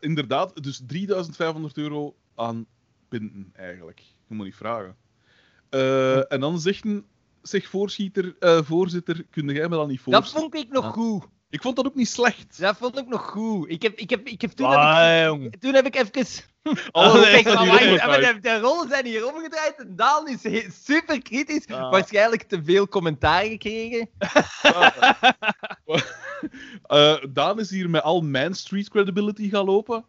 Inderdaad, 0.00 0.62
dus 0.62 0.80
3500 0.86 1.76
euro 1.78 2.16
aan 2.34 2.66
pinten, 3.08 3.50
eigenlijk. 3.52 4.00
Je 4.26 4.34
moet 4.34 4.44
niet 4.44 4.56
vragen. 4.56 4.96
En 6.28 6.40
dan 6.40 6.60
zeggen... 6.60 7.06
Zeg, 7.42 7.68
voorschieter, 7.68 8.36
eh, 8.38 8.58
voorzitter, 8.62 9.24
kun 9.30 9.48
jij 9.48 9.68
me 9.68 9.76
dan 9.76 9.88
niet 9.88 10.00
Dat 10.04 10.14
voorstellen? 10.14 10.50
vond 10.50 10.64
ik 10.64 10.70
nog 10.70 10.84
Ja. 10.84 10.90
goed. 10.90 11.24
Ik 11.50 11.62
vond 11.62 11.76
dat 11.76 11.86
ook 11.86 11.94
niet 11.94 12.08
slecht. 12.08 12.60
Dat 12.60 12.76
vond 12.76 12.98
ik 12.98 13.06
nog 13.08 13.26
goed. 13.30 13.70
Ik 13.70 13.82
heb, 13.82 13.98
ik 13.98 14.10
heb, 14.10 14.26
ik 14.26 14.40
heb 14.40 14.50
toen, 14.50 14.66
Ah, 14.66 14.96
heb 15.22 15.52
ik, 15.52 15.60
toen 15.60 15.74
heb 15.74 15.86
ik 15.86 15.94
even... 15.96 16.44
Alle 16.62 16.78
Oh, 16.92 17.14
omgedraaid. 17.14 18.06
maar 18.06 18.20
de, 18.20 18.38
de 18.40 18.58
rollen 18.58 18.88
zijn 18.88 19.06
hier 19.06 19.26
omgedraaid 19.34 19.74
en 19.78 19.96
Daan 19.96 20.28
is 20.28 20.40
super 20.84 21.22
kritisch. 21.22 21.66
Ah. 21.66 21.90
Waarschijnlijk 21.90 22.42
te 22.42 22.64
veel 22.64 22.88
commentaar 22.88 23.44
gekregen. 23.44 24.08
Eh, 26.82 27.16
Daan 27.30 27.58
is 27.60 27.70
hier 27.70 27.90
met 27.90 28.02
al 28.02 28.20
mijn 28.20 28.54
street 28.54 28.88
credibility 28.88 29.48
gaan 29.50 29.64
lopen. 29.64 30.04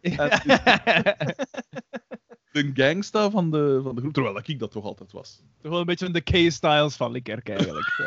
De 2.52 2.70
gangsta 2.74 3.30
van 3.30 3.50
de, 3.50 3.80
van 3.82 3.94
de 3.94 4.00
groep, 4.00 4.12
terwijl 4.12 4.40
ik 4.44 4.58
dat 4.58 4.70
toch 4.70 4.84
altijd 4.84 5.12
was. 5.12 5.42
Toch 5.62 5.70
wel 5.70 5.80
een 5.80 5.86
beetje 5.86 6.10
de 6.10 6.20
K-styles 6.20 6.96
van 6.96 7.10
Likkerk 7.12 7.48
eigenlijk. 7.48 7.86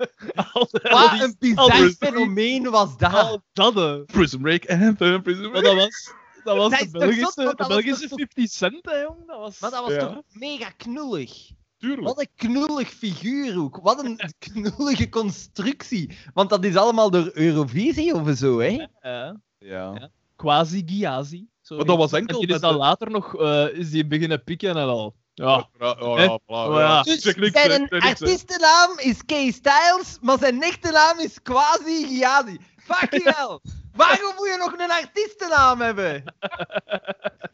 Wat 0.52 1.20
een 1.20 1.36
bizar 1.38 1.90
fenomeen 1.98 2.70
was 2.70 2.96
dat. 2.96 3.12
al 3.12 3.42
dat. 3.52 4.06
Prison 4.06 4.40
Break 4.42 4.68
Anthem, 4.70 5.22
Prison 5.22 5.42
Maar 5.42 5.60
Break. 5.60 5.64
dat 5.64 5.74
was, 5.74 6.12
dat 6.44 6.56
was 6.56 6.70
Dat 6.70 6.80
de 6.80 6.98
Belgische, 6.98 7.32
de 7.34 7.44
dat 7.44 7.58
was 7.58 7.68
Belgische 7.68 8.08
toch- 8.08 8.18
50 8.18 8.50
cent, 8.50 8.78
hè, 8.86 9.00
jong. 9.00 9.26
Dat 9.26 9.38
was... 9.38 9.60
Maar 9.60 9.70
dat 9.70 9.84
was 9.84 9.92
Ja. 9.94 10.06
toch 10.06 10.22
mega 10.32 10.70
knullig. 10.70 11.50
Tuurlijk. 11.78 12.06
Wat 12.06 12.20
een 12.20 12.28
knullig 12.36 12.88
figuur 12.88 13.58
ook. 13.58 13.76
Wat 13.82 14.04
een 14.04 14.20
knullige 14.38 15.08
constructie. 15.08 16.16
Want 16.34 16.50
dat 16.50 16.64
is 16.64 16.76
allemaal 16.76 17.10
door 17.10 17.30
Eurovisie 17.34 18.14
of 18.14 18.36
zo, 18.36 18.58
hè? 18.58 18.86
Ja. 19.02 19.40
Ja. 19.58 20.10
Quasi 20.36 20.82
Giazi. 20.86 21.46
Zo 21.70 21.76
Maar 21.76 21.84
dat 21.84 21.96
was 21.96 22.12
enkel 22.12 22.40
En 22.40 22.46
die 22.46 22.54
is 22.54 22.60
dan 22.60 22.72
de- 22.72 22.78
later 22.78 23.10
nog 23.10 23.36
eh, 23.36 23.66
is 23.72 23.90
die 23.90 24.06
beginnen 24.06 24.44
pikken 24.44 24.68
en 24.76 24.76
al. 24.76 25.14
Ja. 25.34 25.68
Ja, 25.78 25.90
oh, 26.00 26.18
ja, 26.18 26.38
Oh, 26.46 26.74
ja. 26.74 26.80
ja. 26.80 27.02
Dus 27.02 27.22
zijn 27.22 27.88
artiestennaam 27.88 28.98
is 28.98 29.24
Kay 29.24 29.50
Styles, 29.50 30.18
maar 30.20 30.38
zijn 30.38 30.62
echte 30.62 30.90
naam 30.90 31.18
is 31.18 31.42
Quasi 31.42 32.06
Giazi. 32.06 32.58
Fucking 32.76 33.24
hell! 33.36 33.58
Waarom 33.96 34.34
moet 34.36 34.46
je 34.46 34.56
nog 34.58 34.72
een 34.72 34.90
artiestennaam 34.90 35.80
hebben? 35.80 36.22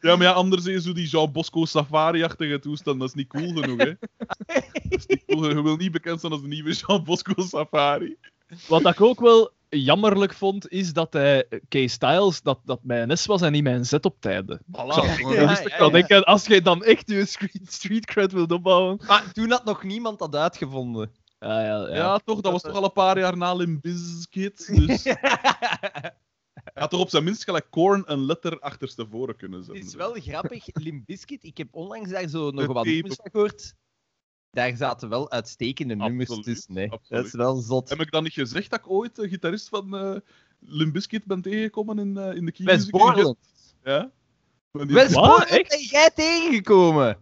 Ja, 0.01 0.17
maar 0.17 0.27
ja, 0.27 0.33
anders 0.33 0.65
is 0.67 0.85
zo 0.85 0.93
die 0.93 1.09
Jean 1.09 1.33
Bosco 1.33 1.65
Safari-achtige 1.65 2.59
toestand. 2.59 3.01
Dat 3.01 3.09
is 3.09 3.15
niet 3.15 3.29
cool 3.29 3.53
genoeg, 3.55 3.79
hè. 3.79 3.93
Dat 4.47 4.99
is 4.99 5.07
niet 5.07 5.23
cool 5.27 5.41
genoeg. 5.41 5.57
Je 5.57 5.63
wil 5.63 5.77
niet 5.77 5.93
bekend 5.93 6.21
zijn 6.21 6.33
als 6.33 6.41
de 6.43 6.49
nieuwe 6.49 6.73
Jean 6.73 7.05
Bosco 7.05 7.43
Safari. 7.43 8.17
Wat 8.69 8.87
ik 8.87 9.01
ook 9.01 9.21
wel 9.21 9.51
jammerlijk 9.69 10.35
vond, 10.35 10.69
is 10.69 10.93
dat 10.93 11.13
hij 11.13 11.47
K-Styles, 11.69 12.43
dat, 12.43 12.59
dat 12.65 12.81
mijn 12.83 13.19
S 13.19 13.27
was 13.27 13.43
en 13.43 13.53
niet 13.53 13.63
mijn 13.63 13.85
Z 13.85 13.93
op 13.93 14.17
tijden. 14.21 14.61
Voilà. 14.67 14.73
Ja, 14.73 15.03
ik 15.03 15.69
ja, 15.69 15.79
wel 15.79 15.87
ja. 15.87 15.93
denken, 15.93 16.25
als 16.25 16.47
je 16.47 16.63
dan 16.63 16.85
echt 16.85 17.11
je 17.11 17.27
street, 17.27 17.73
street 17.73 18.07
cred 18.07 18.33
wilt 18.33 18.53
opbouwen. 18.53 19.01
Maar 19.07 19.33
toen 19.33 19.51
had 19.51 19.65
nog 19.65 19.83
niemand 19.83 20.19
dat 20.19 20.37
uitgevonden. 20.37 21.11
Ja, 21.39 21.61
ja, 21.65 21.89
ja. 21.89 21.95
Ja, 21.95 22.19
toch, 22.19 22.41
dat 22.41 22.53
was 22.53 22.63
toch 22.63 22.75
al 22.75 22.85
een 22.85 22.93
paar 22.93 23.19
jaar 23.19 23.37
na 23.37 23.55
Limp 23.55 23.83
Bizkit. 23.83 24.67
Dus 24.77 25.05
hij 26.65 26.73
had 26.75 26.91
toch 26.91 27.01
op 27.01 27.11
zijn 27.11 27.25
minst 27.25 27.45
gelijk 27.45 27.67
Korn 27.71 28.03
een 28.07 28.25
letter 28.25 28.59
achterstevoren 28.61 29.37
kunnen 29.37 29.59
Het 29.59 29.67
zetten. 29.67 29.87
is 29.87 29.95
wel 29.95 30.13
grappig, 30.13 30.67
Limp 30.85 31.07
Bizkit, 31.07 31.45
ik 31.45 31.57
heb 31.59 31.69
onlangs 31.71 32.11
daar 32.11 32.29
zo 32.29 32.51
nog 32.51 32.67
De 32.67 32.73
wat 32.73 32.85
nummers 32.85 33.19
gehoord. 33.23 33.75
Daar 34.57 34.77
zaten 34.77 35.09
wel 35.09 35.31
uitstekende 35.31 35.95
nummers 35.95 36.29
Absoluut, 36.29 36.45
tussen. 36.45 36.75
Nee. 36.75 36.89
Dat 37.09 37.25
is 37.25 37.33
wel 37.33 37.57
zot. 37.57 37.89
Heb 37.89 38.01
ik 38.01 38.11
dan 38.11 38.23
niet 38.23 38.33
gezegd 38.33 38.71
dat 38.71 38.79
ik 38.79 38.91
ooit 38.91 39.17
de 39.17 39.29
gitarist 39.29 39.69
van 39.69 39.97
eh 39.97 40.17
Limp 40.61 40.93
Bizkit 40.93 41.25
ben 41.25 41.43
tegengekomen 41.43 41.99
in, 41.99 42.17
eh, 42.17 42.35
in 42.35 42.45
de 42.45 42.53
Key 42.53 42.67
West 42.67 42.91
Borland. 42.91 43.37
Ja. 43.85 44.11
West 44.71 45.13
Wat? 45.13 45.25
Borland 45.25 45.49
Echt? 45.49 45.69
ben 45.69 45.81
jij 45.81 46.11
tegengekomen. 46.15 47.17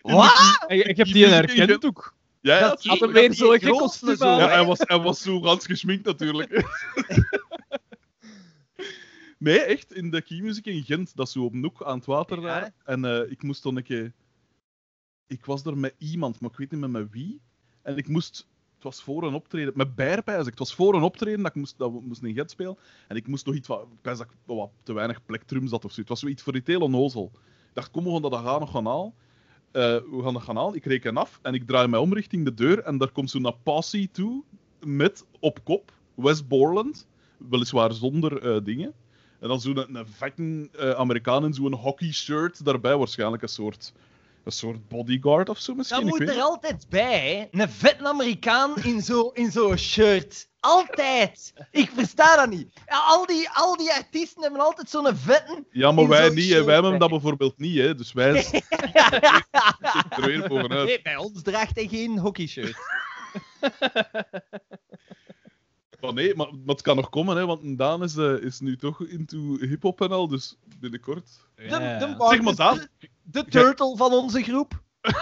Wat? 0.00 0.32
Ik, 0.66 0.86
ik 0.86 0.96
heb 0.96 1.06
Die 1.06 1.26
herkend 1.26 1.84
ook. 1.84 2.14
Ja, 2.40 2.58
ja, 2.58 2.68
Dat 2.68 2.84
Had 2.84 3.00
hem 3.00 3.12
weer 3.12 3.34
zo'n 3.34 3.58
gek 3.58 3.70
kostuum 3.70 4.16
zo. 4.16 4.28
Ja, 4.28 4.38
hè? 4.38 4.46
hij 4.46 4.64
was, 4.64 4.78
hij 4.78 4.98
was 4.98 5.22
zo 5.22 5.40
gans 5.40 5.66
geschminkt 5.66 6.04
natuurlijk. 6.04 6.52
nee, 9.38 9.60
echt, 9.60 9.94
in 9.94 10.10
de 10.10 10.22
Key 10.22 10.40
Music 10.40 10.64
in 10.64 10.82
Gent, 10.84 11.16
dat 11.16 11.26
is 11.26 11.32
zo 11.32 11.44
op 11.44 11.52
Noek 11.52 11.82
aan 11.82 11.96
het 11.96 12.06
water 12.06 12.40
Ja. 12.40 12.46
daar. 12.46 12.72
En 12.84 13.04
eh, 13.04 13.30
ik 13.30 13.42
moest 13.42 13.62
dan 13.62 13.76
een 13.76 13.82
keer... 13.82 14.12
Ik 15.32 15.44
was 15.44 15.64
er 15.64 15.78
met 15.78 15.94
iemand, 15.98 16.40
maar 16.40 16.50
ik 16.50 16.56
weet 16.56 16.70
niet 16.70 16.80
meer 16.80 16.90
met 16.90 17.10
wie. 17.10 17.40
En 17.82 17.96
ik 17.96 18.08
moest... 18.08 18.48
Het 18.74 18.82
was 18.82 19.02
voor 19.02 19.22
een 19.22 19.34
optreden, 19.34 19.72
met 19.76 19.94
Bijrpijs. 19.94 20.46
Het 20.46 20.58
was 20.58 20.74
voor 20.74 20.94
een 20.94 21.02
optreden 21.02 21.42
dat 21.42 21.50
ik 21.50 21.54
moest, 21.54 21.78
dat 21.78 21.92
we 21.92 22.00
moesten 22.00 22.36
in 22.36 22.48
spelen. 22.48 22.78
En 23.08 23.16
ik 23.16 23.26
moest 23.26 23.46
nog 23.46 23.54
iets 23.54 23.66
van... 23.66 23.98
Dat 24.02 24.26
wat 24.44 24.70
te 24.82 24.92
weinig 24.92 25.24
plektrum 25.24 25.66
zat 25.66 25.84
of 25.84 25.92
zo. 25.92 26.00
Het 26.00 26.08
was 26.08 26.20
zoiets 26.20 26.42
voor 26.42 26.52
die 26.52 26.62
heel 26.64 26.80
onnozel. 26.80 27.30
Ik 27.34 27.74
dacht, 27.74 27.90
kom, 27.90 28.04
we 28.04 28.10
gaan 28.10 28.22
dat 28.22 28.34
gaan 28.34 28.60
nog 28.60 28.70
gaan 28.70 28.86
halen. 28.86 29.14
Eh, 29.70 29.82
we 29.82 30.20
gaan 30.22 30.32
dat 30.32 30.42
gaan 30.42 30.56
halen. 30.56 30.74
Ik 30.74 30.84
reken 30.84 31.16
af 31.16 31.38
en 31.42 31.54
ik 31.54 31.66
draai 31.66 31.88
mij 31.88 31.98
om 31.98 32.14
richting 32.14 32.44
de 32.44 32.54
deur. 32.54 32.78
En 32.78 32.98
daar 32.98 33.12
komt 33.12 33.30
zo'n 33.30 33.54
passie 33.62 34.10
toe 34.10 34.44
met 34.84 35.24
op 35.40 35.64
kop 35.64 35.92
West 36.14 36.48
Borland. 36.48 37.06
Weliswaar 37.36 37.92
zonder 37.92 38.42
eh, 38.42 38.64
dingen. 38.64 38.92
En 39.40 39.48
dan 39.48 39.60
zo'n 39.60 39.76
een, 39.76 40.06
een 40.36 40.68
eh, 40.72 40.90
Amerikaan 40.90 41.44
in 41.44 41.54
zo'n 41.54 41.74
hockey 41.74 42.12
shirt 42.12 42.64
daarbij. 42.64 42.96
Waarschijnlijk 42.96 43.42
een 43.42 43.48
soort, 43.48 43.92
een 44.44 44.52
soort 44.52 44.88
bodyguard 44.88 45.48
of 45.48 45.58
zo 45.58 45.74
misschien. 45.74 46.06
Dat 46.06 46.14
ik 46.14 46.20
moet 46.20 46.36
er 46.36 46.42
altijd 46.42 46.86
bij, 46.88 47.48
hè. 47.50 47.60
Een 47.60 47.68
vette 47.68 48.08
Amerikaan 48.08 48.76
in 48.82 49.00
zo'n 49.00 49.30
in 49.34 49.50
zo'n 49.50 49.76
shirt. 49.76 50.50
Altijd. 50.60 51.52
Ik 51.70 51.90
versta 51.94 52.36
dat 52.36 52.50
niet. 52.50 52.68
Ja, 52.86 52.98
al, 52.98 53.26
die, 53.26 53.48
al 53.50 53.76
die 53.76 53.92
artiesten 53.92 54.42
hebben 54.42 54.60
altijd 54.60 54.90
zo'n 54.90 55.16
vetten. 55.16 55.66
Ja, 55.70 55.92
maar 55.92 56.08
wij 56.08 56.28
niet. 56.30 56.50
hè. 56.50 56.64
Wij 56.64 56.74
hebben 56.74 56.98
dat 56.98 57.10
bijvoorbeeld 57.10 57.58
niet. 57.58 57.78
Hè. 57.78 57.94
Dus 57.94 58.12
wij 58.12 58.42
zitten 58.42 58.62
er 60.10 60.26
weer 60.26 60.48
bovenuit. 60.48 60.86
Nee, 60.86 61.02
bij 61.02 61.16
ons 61.16 61.42
draagt 61.42 61.74
hij 61.74 61.88
geen 61.88 62.18
hockeyshirt. 62.18 62.76
Maar 66.02 66.12
nee, 66.12 66.34
maar, 66.34 66.46
maar 66.46 66.74
het 66.74 66.82
kan 66.82 66.96
nog 66.96 67.08
komen, 67.08 67.36
hè, 67.36 67.46
want 67.46 67.78
Daan 67.78 68.02
is, 68.02 68.16
eh, 68.16 68.42
is 68.42 68.60
nu 68.60 68.76
toch 68.76 69.00
into 69.06 69.56
hip-hop 69.60 70.00
en 70.00 70.10
al, 70.10 70.28
dus 70.28 70.56
binnenkort. 70.78 71.30
De, 71.54 71.62
de 71.64 72.14
Zeg 72.28 72.40
maar 72.42 72.54
Daan, 72.54 72.88
De, 73.32 73.44
turtle 73.44 73.96
van 73.96 74.12
onze 74.12 74.42
groep. 74.42 74.82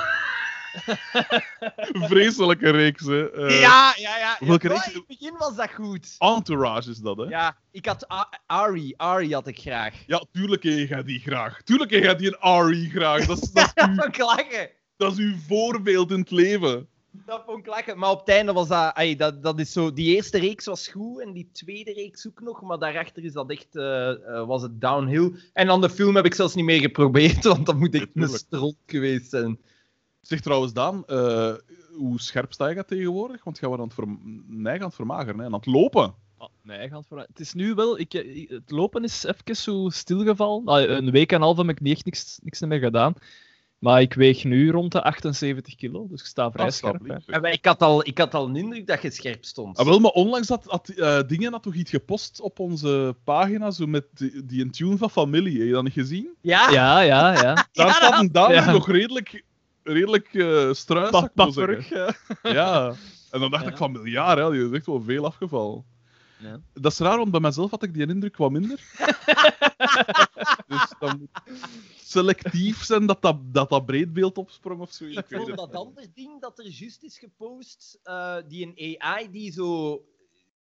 vreselijke 2.08 2.70
reeks, 2.70 3.04
hè. 3.06 3.30
Eh, 3.32 3.61
ja, 3.61 3.94
ja, 3.96 4.16
ja. 4.18 4.36
welke 4.40 4.68
Ja, 4.68 4.74
reeks- 4.74 4.86
In 4.88 4.94
het 4.94 5.06
begin 5.06 5.34
was 5.38 5.56
dat 5.56 5.70
goed. 5.74 6.14
Entourage 6.18 6.90
is 6.90 6.98
dat, 6.98 7.16
hè. 7.16 7.22
Ja, 7.22 7.30
Ja, 7.30 7.56
ik 7.70 7.86
had 7.86 8.06
Ari. 8.46 8.94
Ari 8.96 9.32
had 9.32 9.46
ik 9.46 9.58
graag. 9.58 9.94
tuurlijk 10.32 10.62
heb 10.62 10.88
je 10.88 11.02
die 11.04 11.18
graag. 11.20 11.62
Tuurlijk 11.62 11.90
heb 11.90 12.02
je 12.02 12.14
die 12.16 12.26
een 12.28 12.38
Ari 12.38 12.90
graag. 12.90 13.26
Dat 13.26 13.42
is, 13.42 13.50
dat, 13.52 13.72
is 13.74 13.82
uw, 14.18 14.70
dat 14.96 15.12
is 15.12 15.18
uw 15.18 15.36
voorbeeld 15.48 16.11
in 16.11 16.18
het 16.20 16.30
leven. 16.30 16.88
Dat 17.12 17.42
vond 17.46 17.58
ik 17.58 17.66
lachen. 17.66 17.98
Maar 17.98 18.11
op 18.11 18.18
het 18.18 18.28
einde 18.28 18.52
was 18.52 18.68
dat... 18.68 18.94
ai, 18.94 19.16
dat, 19.16 19.42
dat 19.42 19.58
is 19.58 19.72
zo... 19.72 19.92
Die 19.92 20.14
eerste 20.14 20.38
reeks 20.38 20.64
was 20.64 20.88
goed 20.88 21.20
en 21.20 21.32
die 21.32 21.48
tweede 21.52 21.92
reeks 21.92 22.26
ook 22.28 22.40
nog. 22.40 22.62
Maar 22.62 22.78
daarachter 22.78 23.24
is 23.24 23.32
dat 23.32 23.50
echt... 23.50 23.76
eh, 23.76 24.11
eh, 24.11 24.46
was 24.46 24.62
het 24.62 24.80
downhill. 24.80 25.32
En 25.52 25.66
dan 25.66 25.80
de 25.80 25.90
film 25.90 26.16
heb 26.16 26.24
ik 26.24 26.34
zelfs 26.34 26.54
niet 26.54 26.64
meer 26.64 26.80
geprobeerd. 26.80 27.44
Want 27.54 27.66
dat 27.66 27.76
moet 27.76 27.94
echt 27.94 28.08
een 28.14 28.28
stront 28.28 28.76
geweest 28.86 29.30
zijn. 29.30 29.58
Zeg 30.20 30.40
trouwens, 30.40 30.72
Daan, 30.72 31.04
eh, 31.06 31.54
hoe 31.92 32.20
scherp 32.20 32.52
sta 32.52 32.68
je 32.68 32.74
dat 32.74 32.88
tegenwoordig? 32.88 33.44
Want 33.44 33.58
gaan 33.58 33.70
we 33.70 33.76
aan 33.76 33.82
het, 33.82 33.94
verm- 33.94 34.44
aan 34.66 34.80
het 34.82 34.94
vermageren 34.94 35.38
hè? 35.38 35.44
en 35.44 35.52
aan 35.52 35.58
het 35.58 35.66
lopen. 35.66 36.14
Ah, 36.38 36.48
nee, 36.62 36.88
gaat. 36.88 37.04
Het 37.11 37.40
is 37.40 37.52
nu 37.54 37.74
wel... 37.74 37.98
Ik, 37.98 38.14
ik- 38.14 38.48
het 38.50 38.70
lopen 38.70 39.04
is 39.04 39.24
even 39.24 39.56
zo 39.56 39.88
stilgevallen. 39.88 40.66
Ah, 40.66 40.88
een 40.88 41.11
week 41.11 41.30
en 41.30 41.36
een 41.36 41.42
half 41.42 41.56
heb 41.56 41.68
ik 41.68 41.80
niet 41.80 41.94
echt 41.96 42.04
niks, 42.04 42.38
niks 42.42 42.61
meer 42.61 42.78
gedaan. 42.78 43.14
Maar 43.81 44.01
ik 44.01 44.14
weeg 44.14 44.45
nu 44.45 44.70
rond 44.70 44.93
de 44.93 45.03
78 45.03 45.74
kilo, 45.76 46.07
dus 46.11 46.20
ik 46.20 46.26
sta 46.26 46.51
vrij 46.51 46.70
scherp. 46.70 47.07
En 47.26 47.45
ik, 47.45 47.64
had 47.64 47.83
al, 47.83 48.07
ik 48.07 48.18
had 48.18 48.35
al 48.35 48.47
een 48.49 48.57
indruk 48.57 48.87
dat 48.87 49.03
je 49.03 49.11
scherp 49.11 49.45
stond. 49.45 49.78
Ah, 49.78 49.87
wel, 49.87 49.99
maar 49.99 50.11
onlangs 50.11 50.49
had, 50.49 50.64
had 50.64 50.89
eh, 50.89 51.18
dingen 51.26 51.53
had 51.53 51.62
toch 51.62 51.74
iets 51.74 51.91
gepost 51.91 52.41
op 52.41 52.59
onze 52.59 53.16
pagina, 53.24 53.70
zo 53.70 53.87
met 53.87 54.05
die, 54.14 54.45
die 54.45 54.62
een 54.62 54.70
tune 54.70 54.97
van 54.97 55.11
familie. 55.11 55.59
Heb 55.59 55.66
je 55.66 55.72
dat 55.72 55.83
niet 55.85 55.93
gezien? 55.93 56.28
Ja? 56.41 56.70
Ja, 56.70 57.01
ja, 57.01 57.33
ja. 57.33 57.55
Daar 57.72 57.87
Ja, 57.87 57.93
staat 57.93 58.20
een 58.20 58.53
ja. 58.55 58.72
nog 58.72 58.89
redelijk, 58.89 59.45
redelijk 59.83 60.35
eh 60.35 60.72
struis, 60.72 61.11
zou 61.11 61.28
Pa 61.35 61.49
ja. 61.89 62.14
Ja. 62.43 62.93
En 63.31 63.41
dan 63.41 63.51
dacht 63.51 63.64
Ja. 63.64 63.70
ik 63.70 63.76
van 63.76 63.93
miljard, 63.93 64.39
hè. 64.39 64.51
die 64.51 64.64
is 64.68 64.76
echt 64.76 64.87
wel 64.87 65.03
veel 65.03 65.24
afgevallen. 65.24 65.85
Ja. 66.41 66.61
Dat 66.72 66.93
is 66.93 66.99
raar, 66.99 67.16
want 67.18 67.30
bij 67.30 67.41
mezelf 67.41 67.70
had 67.70 67.82
ik 67.82 67.95
die 67.95 68.07
indruk 68.07 68.36
wat 68.36 68.51
minder. 68.51 68.80
dus 70.68 70.93
dan 70.99 71.18
moet 71.18 71.28
selectief 72.03 72.82
zijn 72.84 73.07
dat 73.07 73.22
dat, 73.22 73.36
dat, 73.43 73.68
dat 73.68 73.86
breedbeeld 73.86 74.38
opsprong 74.38 74.80
of 74.80 74.93
zo. 74.93 75.05
Ik 75.05 75.24
vond 75.28 75.57
dat 75.57 75.74
ander 75.74 76.07
ding 76.14 76.41
dat 76.41 76.59
er 76.59 76.66
juist 76.68 77.03
is 77.03 77.18
gepost, 77.18 77.99
eh, 78.03 78.36
die 78.49 78.74
een 78.76 79.01
AI 79.01 79.30
die 79.30 79.53
zo... 79.53 80.03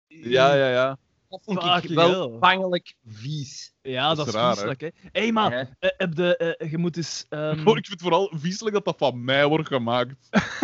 Ja, 0.07 0.53
ja, 0.53 0.69
ja. 0.69 0.97
Dat 1.29 1.41
vond 1.43 1.83
ik 1.83 1.89
wel 1.89 2.29
hell. 2.31 2.39
bangelijk 2.39 2.95
vies. 3.07 3.73
Ja, 3.81 4.07
Dat 4.07 4.17
dat 4.17 4.27
is 4.27 4.33
is 4.33 4.39
raar, 4.39 4.53
vieselijk, 4.53 4.81
hè. 4.81 4.89
Hé, 5.11 5.31
maar 5.31 5.51
Ja. 5.51 5.69
eh, 5.79 5.89
heb 5.97 6.15
de, 6.15 6.37
eh, 6.37 6.71
je 6.71 6.77
moet 6.77 6.97
eens... 6.97 7.25
ehm, 7.29 7.67
Oh, 7.67 7.77
ik 7.77 7.85
vind 7.85 7.87
het 7.87 8.01
vooral 8.01 8.31
vieselijk 8.35 8.75
dat 8.75 8.85
dat 8.85 8.97
van 8.97 9.23
mij 9.23 9.47
wordt 9.47 9.67
gemaakt. 9.67 10.15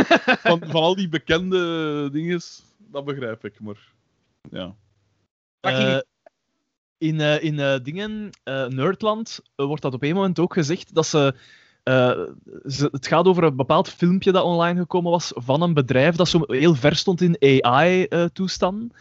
van, 0.47 0.59
van 0.59 0.82
al 0.82 0.95
die 0.95 1.09
bekende 1.09 2.09
dingen, 2.11 2.41
dat 2.78 3.05
begrijp 3.05 3.45
ik, 3.45 3.59
maar... 3.59 3.93
Ja. 4.51 4.76
Eh, 5.66 5.97
in 6.97 7.20
eh, 7.22 7.43
in 7.43 7.59
eh, 7.59 7.76
dingen, 7.84 8.30
eh, 8.43 8.66
Nerdland, 8.66 9.39
wordt 9.55 9.82
dat 9.82 9.93
op 9.93 10.03
een 10.03 10.13
moment 10.13 10.39
ook 10.39 10.53
gezegd 10.53 10.95
dat 10.95 11.07
ze, 11.07 11.36
eh, 11.84 12.20
ze. 12.66 12.89
Het 12.91 13.07
gaat 13.07 13.26
over 13.26 13.43
een 13.43 13.55
bepaald 13.55 13.89
filmpje 13.89 14.32
dat 14.32 14.43
online 14.43 14.80
gekomen 14.80 15.11
was 15.11 15.32
van 15.36 15.61
een 15.61 15.74
bedrijf 15.74 16.16
dat 16.16 16.28
zo 16.28 16.39
heel 16.47 16.76
ver 16.76 16.95
stond 16.95 17.22
in 17.22 17.63
AI-toestanden. 17.63 18.91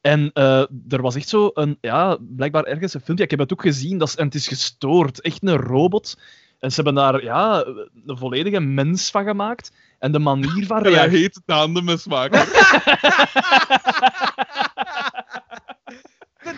en 0.00 0.30
eh, 0.32 0.64
er 0.88 1.02
was 1.02 1.14
echt 1.14 1.28
zo 1.28 1.50
een, 1.54 1.78
ja, 1.80 2.16
blijkbaar 2.20 2.64
ergens 2.64 2.94
een 2.94 3.00
filmpje, 3.00 3.24
ik 3.24 3.30
heb 3.30 3.40
het 3.40 3.52
ook 3.52 3.62
gezien, 3.62 3.98
dat 3.98 4.08
is, 4.08 4.16
en 4.16 4.24
het 4.24 4.34
is 4.34 4.48
gestoord, 4.48 5.20
echt 5.20 5.42
een 5.42 5.56
robot. 5.56 6.16
En 6.58 6.70
ze 6.72 6.82
hebben 6.82 6.94
daar 7.02 7.22
ja, 7.22 7.64
een 8.06 8.16
volledige 8.16 8.60
mens 8.60 9.10
van 9.10 9.24
gemaakt. 9.24 9.72
En 9.98 10.12
de 10.12 10.18
manier 10.18 10.66
van 10.66 10.82
hij 10.82 10.90
reageren. 10.92 11.18
heet 11.20 11.40
Daan 11.46 11.74
de 11.74 11.82
mesmaker. 11.82 12.48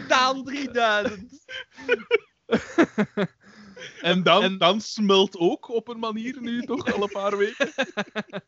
Daan 0.08 0.44
3000. 0.44 1.44
En 4.00 4.22
dan, 4.22 4.42
en- 4.42 4.58
dan 4.58 4.80
smelt 4.80 5.36
ook 5.36 5.68
op 5.68 5.88
een 5.88 5.98
manier 5.98 6.40
nu 6.40 6.62
toch 6.62 6.92
al 6.94 7.02
een 7.02 7.08
paar 7.08 7.36
weken. 7.36 7.72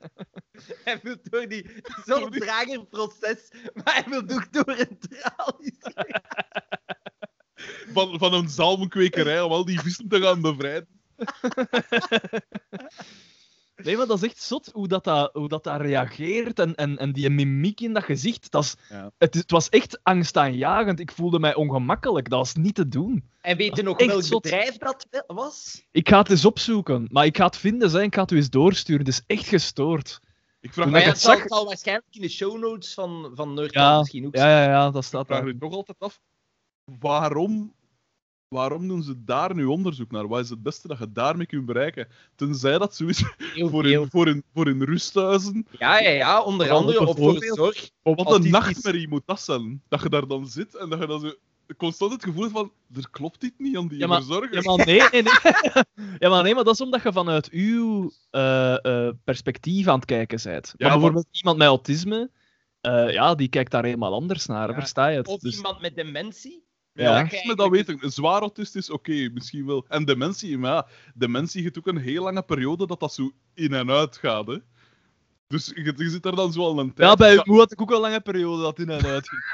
Hij 0.84 1.00
wil 1.02 1.16
door 1.22 1.46
die 1.48 1.70
zo'n 2.06 2.30
trager 2.30 2.86
proces, 2.86 3.50
maar 3.72 3.94
hij 3.94 4.04
wil 4.08 4.36
ook 4.36 4.52
door 4.52 4.68
een 4.78 4.98
tralies. 4.98 5.78
Van, 7.92 8.18
van 8.18 8.34
een 8.34 8.48
zalmkwekerij 8.48 9.40
om 9.42 9.52
al 9.52 9.64
die 9.64 9.80
vissen 9.80 10.08
te 10.08 10.20
gaan 10.20 10.40
bevrijden. 10.40 10.88
Nee, 13.84 13.96
maar 13.96 14.06
dat 14.06 14.22
is 14.22 14.28
echt 14.28 14.42
zot 14.42 14.70
hoe 14.72 14.88
dat, 14.88 15.04
dat, 15.04 15.30
hoe 15.32 15.48
dat, 15.48 15.64
dat 15.64 15.80
reageert 15.80 16.58
en, 16.58 16.74
en, 16.74 16.98
en 16.98 17.12
die 17.12 17.30
mimiek 17.30 17.80
in 17.80 17.92
dat 17.92 18.02
gezicht. 18.04 18.50
Dat 18.50 18.62
is, 18.64 18.74
Ja. 18.88 19.10
het, 19.18 19.34
het 19.34 19.50
was 19.50 19.68
echt 19.68 20.00
angstaanjagend. 20.02 21.00
Ik 21.00 21.12
voelde 21.12 21.38
mij 21.38 21.54
ongemakkelijk. 21.54 22.28
Dat 22.30 22.38
was 22.38 22.54
niet 22.54 22.74
te 22.74 22.88
doen. 22.88 23.30
En 23.40 23.56
weet 23.56 23.76
je 23.76 23.82
nog 23.82 23.98
welk 24.06 24.22
zot. 24.22 24.42
bedrijf 24.42 24.76
dat 24.76 25.06
was? 25.26 25.86
Ik 25.90 26.08
ga 26.08 26.18
het 26.18 26.30
eens 26.30 26.44
opzoeken, 26.44 27.08
maar 27.10 27.24
ik 27.26 27.36
ga 27.36 27.44
het 27.46 27.56
vinden. 27.56 27.90
Hè. 27.90 28.02
Ik 28.02 28.14
ga 28.14 28.20
het 28.22 28.30
u 28.30 28.36
eens 28.36 28.50
doorsturen. 28.50 29.04
Het 29.04 29.14
is 29.14 29.22
echt 29.26 29.46
gestoord. 29.46 30.20
Ik 30.60 30.72
vraag 30.72 30.86
ik 30.86 30.92
Maar 30.92 31.02
zal, 31.02 31.14
zag- 31.16 31.42
het 31.42 31.52
zal 31.52 31.64
waarschijnlijk 31.66 32.06
in 32.10 32.20
de 32.20 32.28
show 32.28 32.58
notes 32.58 32.94
van, 32.94 33.30
van 33.34 33.48
Nerdland 33.54 33.72
Ja, 33.72 33.98
misschien 33.98 34.26
ook 34.26 34.36
Ja, 34.36 34.48
ja, 34.62 34.70
ja, 34.70 34.90
dat 34.90 35.04
staat 35.04 35.26
vraag 35.26 35.44
daar. 35.44 35.54
nog 35.58 35.72
altijd 35.72 35.98
af, 35.98 36.20
waarom 36.84 37.74
waarom 38.48 38.88
doen 38.88 39.02
ze 39.02 39.24
daar 39.24 39.54
nu 39.54 39.64
onderzoek 39.64 40.10
naar? 40.10 40.28
Wat 40.28 40.40
is 40.40 40.50
het 40.50 40.62
beste 40.62 40.88
dat 40.88 40.98
je 40.98 41.12
daarmee 41.12 41.46
kunt 41.46 41.66
bereiken? 41.66 42.08
Tenzij 42.34 42.78
dat 42.78 42.94
zo 42.96 43.06
is 43.06 43.22
Heel 43.54 43.68
voor 43.68 43.86
in, 43.86 44.08
voor 44.10 44.42
voor 44.54 44.68
rusthuizen. 44.84 45.66
Ja, 45.78 45.98
ja, 46.00 46.10
ja, 46.10 46.42
onder 46.42 46.70
andere 46.70 47.06
of 47.06 47.16
voor 47.16 47.44
zorg. 47.44 47.90
Wat 48.02 48.32
een 48.34 48.50
nachtmerrie 48.50 49.08
moet 49.08 49.26
dat 49.26 49.40
zijn? 49.40 49.82
Dat 49.88 50.02
je 50.02 50.08
daar 50.08 50.26
dan 50.26 50.46
zit 50.46 50.76
en 50.76 50.88
dat 50.88 50.98
je 51.00 51.06
dan 51.06 51.20
zo 51.20 51.32
constant 51.76 52.12
het 52.12 52.24
gevoel 52.24 52.42
hebt 52.42 52.54
van 52.54 52.72
er 52.94 53.10
klopt 53.10 53.42
iets 53.44 53.54
niet 53.58 53.76
aan 53.76 53.88
die 53.88 53.98
Ja, 53.98 54.06
maar- 54.06 54.22
verzorger. 54.22 54.54
Ja, 54.54 54.76
maar 54.76 54.86
nee, 54.86 55.00
nee, 55.10 55.22
nee. 55.22 55.32
ja, 56.18 56.28
maar 56.28 56.42
nee, 56.42 56.54
maar 56.54 56.64
dat 56.64 56.74
is 56.74 56.80
omdat 56.80 57.02
je 57.02 57.12
vanuit 57.12 57.50
uw 57.50 58.10
eh, 58.30 58.84
eh, 58.84 59.14
perspectief 59.24 59.86
aan 59.86 59.96
het 59.96 60.04
kijken 60.04 60.40
bent. 60.42 60.74
Ja, 60.76 60.86
maar 60.88 60.90
bijvoorbeeld 60.96 61.26
iemand 61.30 61.58
met 61.58 61.66
autisme, 61.66 62.30
eh, 62.80 63.12
ja, 63.12 63.34
die 63.34 63.48
kijkt 63.48 63.70
daar 63.70 63.84
helemaal 63.84 64.12
anders 64.14 64.46
naar, 64.46 64.68
Ja. 64.68 64.74
versta 64.74 65.06
je 65.08 65.16
het? 65.16 65.28
Of 65.28 65.40
Dus, 65.40 65.56
iemand 65.56 65.80
met 65.80 65.94
dementie. 65.94 66.64
Ja. 66.96 67.20
Autisme, 67.20 67.54
dat 67.54 67.70
weet 67.70 67.88
ik. 67.88 67.98
Zwaar 68.00 68.40
autistisch, 68.40 68.90
oké, 68.90 69.28
misschien 69.32 69.66
wel. 69.66 69.84
En 69.88 70.04
dementie, 70.04 70.58
maar 70.58 70.72
ja, 70.72 70.86
dementie 71.14 71.62
heeft 71.62 71.78
ook 71.78 71.86
een 71.86 71.96
heel 71.96 72.22
lange 72.22 72.42
periode 72.42 72.86
dat 72.86 73.00
dat 73.00 73.12
zo 73.12 73.32
in 73.54 73.74
en 73.74 73.90
uit 73.90 74.16
gaat. 74.16 74.46
Hè. 74.46 74.56
Dus 75.46 75.72
je, 75.74 75.92
je 75.96 76.10
zit 76.10 76.22
daar 76.22 76.34
dan 76.34 76.52
zo 76.52 76.60
al 76.60 76.78
een 76.78 76.94
tijd. 76.94 77.08
ja, 77.08 77.14
bij 77.14 77.34
uw 77.34 77.42
moe 77.44 77.58
had 77.58 77.72
ik 77.72 77.80
ook 77.80 77.90
een 77.90 78.00
lange 78.00 78.20
periode 78.20 78.62
dat 78.62 78.78
in 78.78 78.90
en 78.90 79.06
uit 79.06 79.28
ging. 79.28 79.42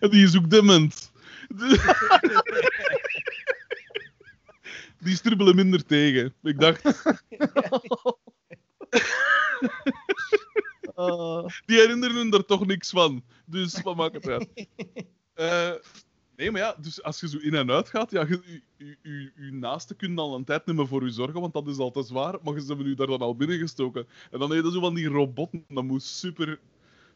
En 0.00 0.10
die 0.10 0.24
is 0.24 0.36
ook 0.36 0.50
dement. 0.50 1.12
Die 5.00 5.16
strubbelen 5.16 5.56
minder 5.56 5.86
tegen. 5.86 6.34
Ik 6.42 6.60
dacht, 6.60 6.82
die 11.66 11.76
herinneren 11.80 12.30
er 12.32 12.44
toch 12.44 12.66
niks 12.66 12.90
van. 12.90 13.22
Dus 13.46 13.82
wat 13.82 13.96
maakt 13.96 14.14
het 14.14 14.28
uit? 14.28 14.48
Eh, 15.34 15.72
nee, 16.36 16.50
maar 16.50 16.60
ja, 16.60 16.76
dus 16.80 17.02
als 17.02 17.20
je 17.20 17.28
zo 17.28 17.38
in 17.38 17.54
en 17.54 17.70
uit 17.70 17.88
gaat, 17.88 18.10
ja, 18.10 18.26
je, 18.28 18.40
je, 18.46 18.62
je, 18.76 18.96
je- 19.02 19.32
je 19.36 19.52
naaste 19.52 19.94
kunnen 19.94 20.18
al 20.18 20.34
een 20.34 20.44
tijd 20.44 20.66
niet 20.66 20.76
meer 20.76 20.86
voor 20.86 21.04
je 21.04 21.10
zorgen, 21.10 21.40
want 21.40 21.52
dat 21.52 21.68
is 21.68 21.78
al 21.78 21.90
te 21.90 22.02
zwaar. 22.02 22.38
Maar 22.42 22.60
ze 22.60 22.66
hebben 22.66 22.86
u 22.86 22.94
daar 22.94 23.06
dan 23.06 23.18
al 23.20 23.36
binnengestoken. 23.36 24.06
En 24.30 24.38
dan 24.38 24.50
heb 24.52 24.64
je 24.64 24.70
zo 24.70 24.80
van 24.80 24.94
die 24.94 25.08
robotten. 25.08 25.64
Dat 25.68 25.84
moet 25.84 26.02
super, 26.02 26.58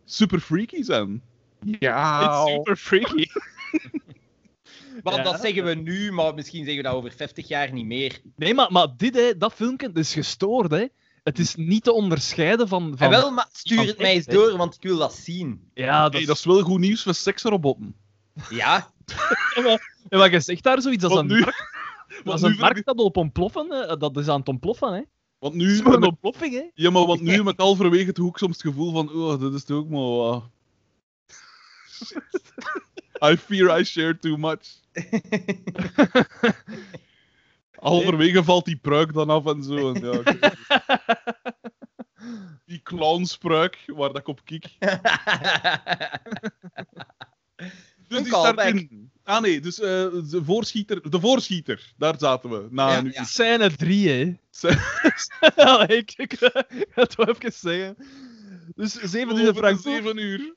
super 0.04 0.40
freaky 0.40 0.82
zijn. 0.82 1.22
It's 1.64 2.44
super 2.52 2.76
freaky. 2.76 3.26
Want 5.02 5.16
Ja. 5.16 5.22
dat 5.22 5.40
zeggen 5.40 5.64
we 5.64 5.74
nu, 5.74 6.12
maar 6.12 6.34
misschien 6.34 6.64
zeggen 6.64 6.82
we 6.82 6.88
dat 6.88 6.96
over 6.98 7.12
50 7.12 7.48
jaar 7.48 7.72
niet 7.72 7.86
meer. 7.86 8.20
Nee, 8.36 8.54
maar, 8.54 8.72
maar 8.72 8.88
dit, 8.96 9.14
hè, 9.14 9.36
dat 9.36 9.52
filmpje, 9.54 9.90
is 9.94 10.12
gestoord, 10.12 10.70
hè. 10.70 10.86
Het 11.24 11.38
is 11.38 11.54
niet 11.54 11.84
te 11.84 11.92
onderscheiden 11.92 12.68
van... 12.68 12.82
van... 12.96 12.98
En 13.06 13.10
wel, 13.10 13.30
maar 13.30 13.48
stuur 13.52 13.86
het 13.86 13.98
mij 13.98 14.12
eens 14.12 14.26
door, 14.26 14.56
want 14.56 14.74
ik 14.74 14.82
wil 14.82 14.96
dat 14.98 15.14
zien. 15.14 15.70
Ja, 15.74 16.02
dat, 16.02 16.12
Hey, 16.12 16.20
is... 16.20 16.26
dat 16.26 16.36
is 16.36 16.44
wel 16.44 16.62
goed 16.62 16.78
nieuws 16.80 17.02
voor 17.02 17.14
seksrobotten. 17.14 17.94
Ja, 18.50 18.90
maar, 19.62 19.64
ja, 20.08 20.18
maar 20.18 20.30
je 20.30 20.40
zegt 20.40 20.62
daar 20.62 20.80
zoiets 20.82 21.04
als 21.04 21.12
Want 21.14 21.30
een 21.30 21.36
nu- 21.36 21.42
markt, 21.42 21.64
dat 22.24 22.34
is 22.34 22.42
een 22.42 22.56
markt 22.56 22.86
dat 22.86 22.96
op 22.98 23.16
ontploffen, 23.16 23.70
hè. 23.70 23.96
dat 23.96 24.16
is 24.16 24.28
aan 24.28 24.38
het 24.38 24.48
ontploffen. 24.48 24.92
Hè. 24.92 25.02
Want 25.38 25.54
Het 25.54 25.62
nu, 25.62 25.72
is 25.72 25.82
maar 25.82 25.92
een 25.94 26.04
ontploffing, 26.04 26.52
hè. 26.54 26.64
ja, 26.74 26.90
maar 26.90 27.06
want 27.06 27.20
nu 27.20 27.32
heb 27.32 27.48
ik 27.48 27.60
halverwege 27.60 28.12
toch 28.12 28.26
ook 28.26 28.38
soms 28.38 28.52
het 28.52 28.66
gevoel 28.66 28.92
van, 28.92 29.10
oh, 29.12 29.40
dat 29.40 29.54
is 29.54 29.64
toch 29.64 29.76
ook 29.78 29.88
maar 29.88 30.00
wat. 30.00 30.42
I 33.32 33.36
fear 33.36 33.80
I 33.80 33.84
share 33.84 34.18
too 34.18 34.36
much. 34.36 34.60
Halverwege 37.90 38.44
valt 38.44 38.64
die 38.64 38.76
pruik 38.76 39.12
dan 39.12 39.30
af 39.30 39.46
en 39.46 39.62
zo. 39.62 39.92
En 39.92 40.04
ja, 40.04 40.22
die 42.66 42.82
clownspruik, 42.82 43.78
waar 43.86 44.08
dat 44.08 44.18
ik 44.18 44.28
op 44.28 44.40
kik. 44.44 44.64
Dus 48.08 48.18
Een 48.18 48.24
die 48.24 48.32
start 48.34 48.56
callback. 48.56 48.74
in. 48.74 49.10
Ah 49.24 49.40
nee, 49.42 49.60
dus 49.60 49.80
eh, 49.80 49.88
de, 50.30 50.40
voorschieter, 50.44 51.10
de 51.10 51.20
voorschieter, 51.20 51.92
daar 51.96 52.14
zaten 52.18 52.50
we. 52.50 52.66
Na 52.70 52.90
Ja, 52.92 52.98
een 52.98 53.10
ja. 53.12 53.24
Scène 53.24 53.76
3, 53.76 54.08
hè. 54.08 54.36
Scène- 54.50 55.86
ik, 55.98 56.12
ik 56.16 56.34
ga 56.38 56.64
het 56.90 57.14
wel 57.14 57.28
even 57.28 57.52
zeggen. 57.52 57.96
Dus 58.74 58.92
7 58.92 59.36
uur 59.36 59.42
Over 59.48 59.54
Frank. 59.54 59.76
de 59.76 59.82
zeven 59.82 60.18
uur. 60.18 60.54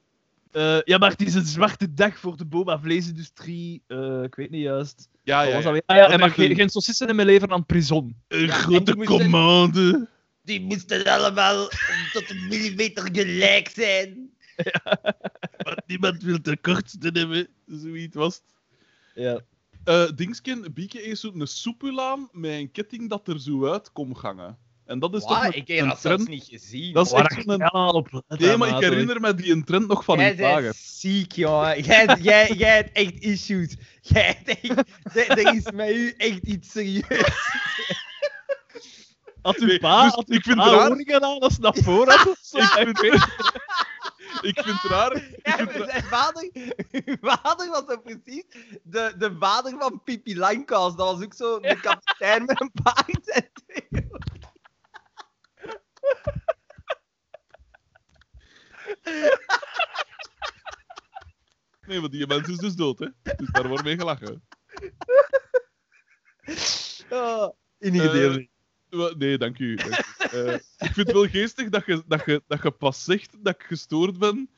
Eh, 0.57 0.77
ja, 0.83 0.97
maar 0.97 1.09
het 1.11 1.21
is 1.21 1.33
een 1.33 1.45
zwarte 1.45 1.93
dag 1.93 2.17
voor 2.19 2.37
de 2.37 2.45
boba-vleesindustrie. 2.45 3.83
Eh, 3.87 4.23
ik 4.23 4.35
weet 4.35 4.49
niet 4.49 4.61
juist. 4.61 5.09
Ja, 5.23 5.41
ja, 5.41 5.53
was 5.53 5.63
ja. 5.63 5.81
Ah, 5.85 5.95
ja, 5.97 6.11
een- 6.11 6.31
geen, 6.31 6.55
geen 6.55 6.69
saucissen 6.69 7.15
meer 7.15 7.25
leveren 7.25 7.53
aan 7.55 7.65
prison. 7.65 8.15
Een 8.27 8.39
en 8.49 8.49
grote 8.49 8.83
die 8.83 8.95
moesten- 8.95 9.17
commande. 9.17 10.07
Die 10.43 10.61
moesten 10.61 11.05
allemaal 11.05 11.67
tot 12.13 12.29
een 12.29 12.47
millimeter 12.47 13.09
gelijk 13.11 13.69
zijn. 13.69 14.29
Want 15.65 15.81
niemand 15.87 16.23
wil 16.23 16.41
de 16.41 16.57
kortste 16.57 17.09
hebben. 17.13 17.47
Zoiets 17.67 18.15
was 18.15 18.35
het. 18.35 18.43
Ja. 19.15 19.39
Eh 19.83 20.09
Dingsken, 20.15 20.73
Bieke 20.73 20.99
heeft 20.99 21.19
zo'n 21.19 21.47
soepulaan 21.47 22.29
met 22.31 22.51
een 22.51 22.71
ketting 22.71 23.09
dat 23.09 23.27
er 23.27 23.39
zo 23.39 23.65
uit 23.71 23.91
komt 23.91 24.17
gangen. 24.17 24.57
En 24.87 24.99
dat 24.99 25.13
is 25.15 25.21
toch 25.23 25.43
een, 25.45 25.55
ik 25.55 25.67
heb 25.67 25.79
een 25.79 25.87
dat 25.87 25.99
zelfs 25.99 26.23
trend? 26.23 26.27
niet 26.39 26.47
gezien. 26.61 26.93
Dat 26.93 27.05
is 27.05 27.11
Waar 27.11 27.25
echt 27.25 27.47
een... 27.47 27.51
helemaal 27.51 27.91
op 27.93 28.23
Nee, 28.27 28.57
maar 28.57 28.69
ik 28.69 28.79
herinner 28.79 29.21
me 29.21 29.33
die 29.33 29.51
een 29.51 29.63
trend 29.63 29.87
nog 29.87 30.03
van 30.03 30.17
Jij 30.19 30.29
die 30.31 30.41
dagen. 30.41 30.61
bent 30.63 30.75
ziek, 30.75 31.31
jongen. 31.31 31.81
Jij, 31.83 32.17
jij, 32.21 32.51
jij 32.51 32.75
hebt 32.75 32.91
echt 32.97 33.19
issues. 33.19 33.75
Jij 34.01 34.21
hebt 34.45 34.59
echt... 34.61 34.87
Er 35.29 35.55
is 35.55 35.71
met 35.71 35.89
u 35.89 36.13
echt 36.17 36.43
iets 36.43 36.71
serieus. 36.71 37.05
Had 39.41 39.57
uw 39.57 39.77
pa, 39.79 40.03
dus 40.03 40.13
had 40.13 40.27
uw 40.29 40.35
ik 40.35 40.43
vind 40.43 40.57
pa 40.57 40.63
het 40.63 40.73
raar- 40.73 40.89
oorringen 40.89 41.23
aan 41.23 41.39
als 41.39 41.57
naar 41.59 41.75
voren 41.75 42.17
had? 42.17 42.27
of 42.27 42.37
zo? 42.41 42.57
Ik 42.57 42.97
vind, 42.97 43.13
ik 44.41 44.59
vind 44.63 44.81
het 44.81 44.91
raar. 44.91 45.15
Ik 45.15 45.39
Ja, 45.43 45.55
vind 45.57 45.71
raar. 45.71 45.89
zijn 45.89 46.03
vader, 46.03 46.49
uw 47.05 47.15
vader 47.21 47.69
was 47.69 47.83
zo 47.87 47.97
precies 47.97 48.43
de, 48.83 49.13
de 49.17 49.35
vader 49.39 49.75
van 49.79 50.01
Pippi 50.03 50.37
Langkous. 50.37 50.95
Dat 50.95 51.15
was 51.15 51.23
ook 51.23 51.33
zo 51.33 51.59
de 51.59 51.79
kapitein 51.81 52.45
met 52.45 52.61
een 52.61 52.71
paard. 52.83 53.41
Nee, 61.87 61.99
want 61.99 62.11
die 62.11 62.27
mens 62.27 62.47
is 62.47 62.57
dus 62.57 62.75
dood, 62.75 62.99
hè. 62.99 63.07
Dus 63.35 63.49
daar 63.51 63.67
wordt 63.67 63.83
mee 63.83 63.97
gelachen. 63.97 64.43
Oh, 67.09 67.47
Eh, 67.79 68.37
Wel, 68.89 69.15
Nee, 69.17 69.37
dank 69.37 69.59
u. 69.59 69.75
dank 69.75 69.97
u. 69.97 70.27
Eh, 70.31 70.53
ik 70.53 70.91
vind 70.93 70.95
het 71.07 71.11
wel 71.11 71.27
geestig 71.27 71.69
dat 71.69 71.85
je, 71.85 72.03
dat, 72.07 72.25
je, 72.25 72.43
dat 72.47 72.61
je 72.63 72.71
pas 72.71 73.03
zegt 73.03 73.43
dat 73.43 73.53
ik 73.55 73.63
gestoord 73.63 74.17
ben. 74.19 74.49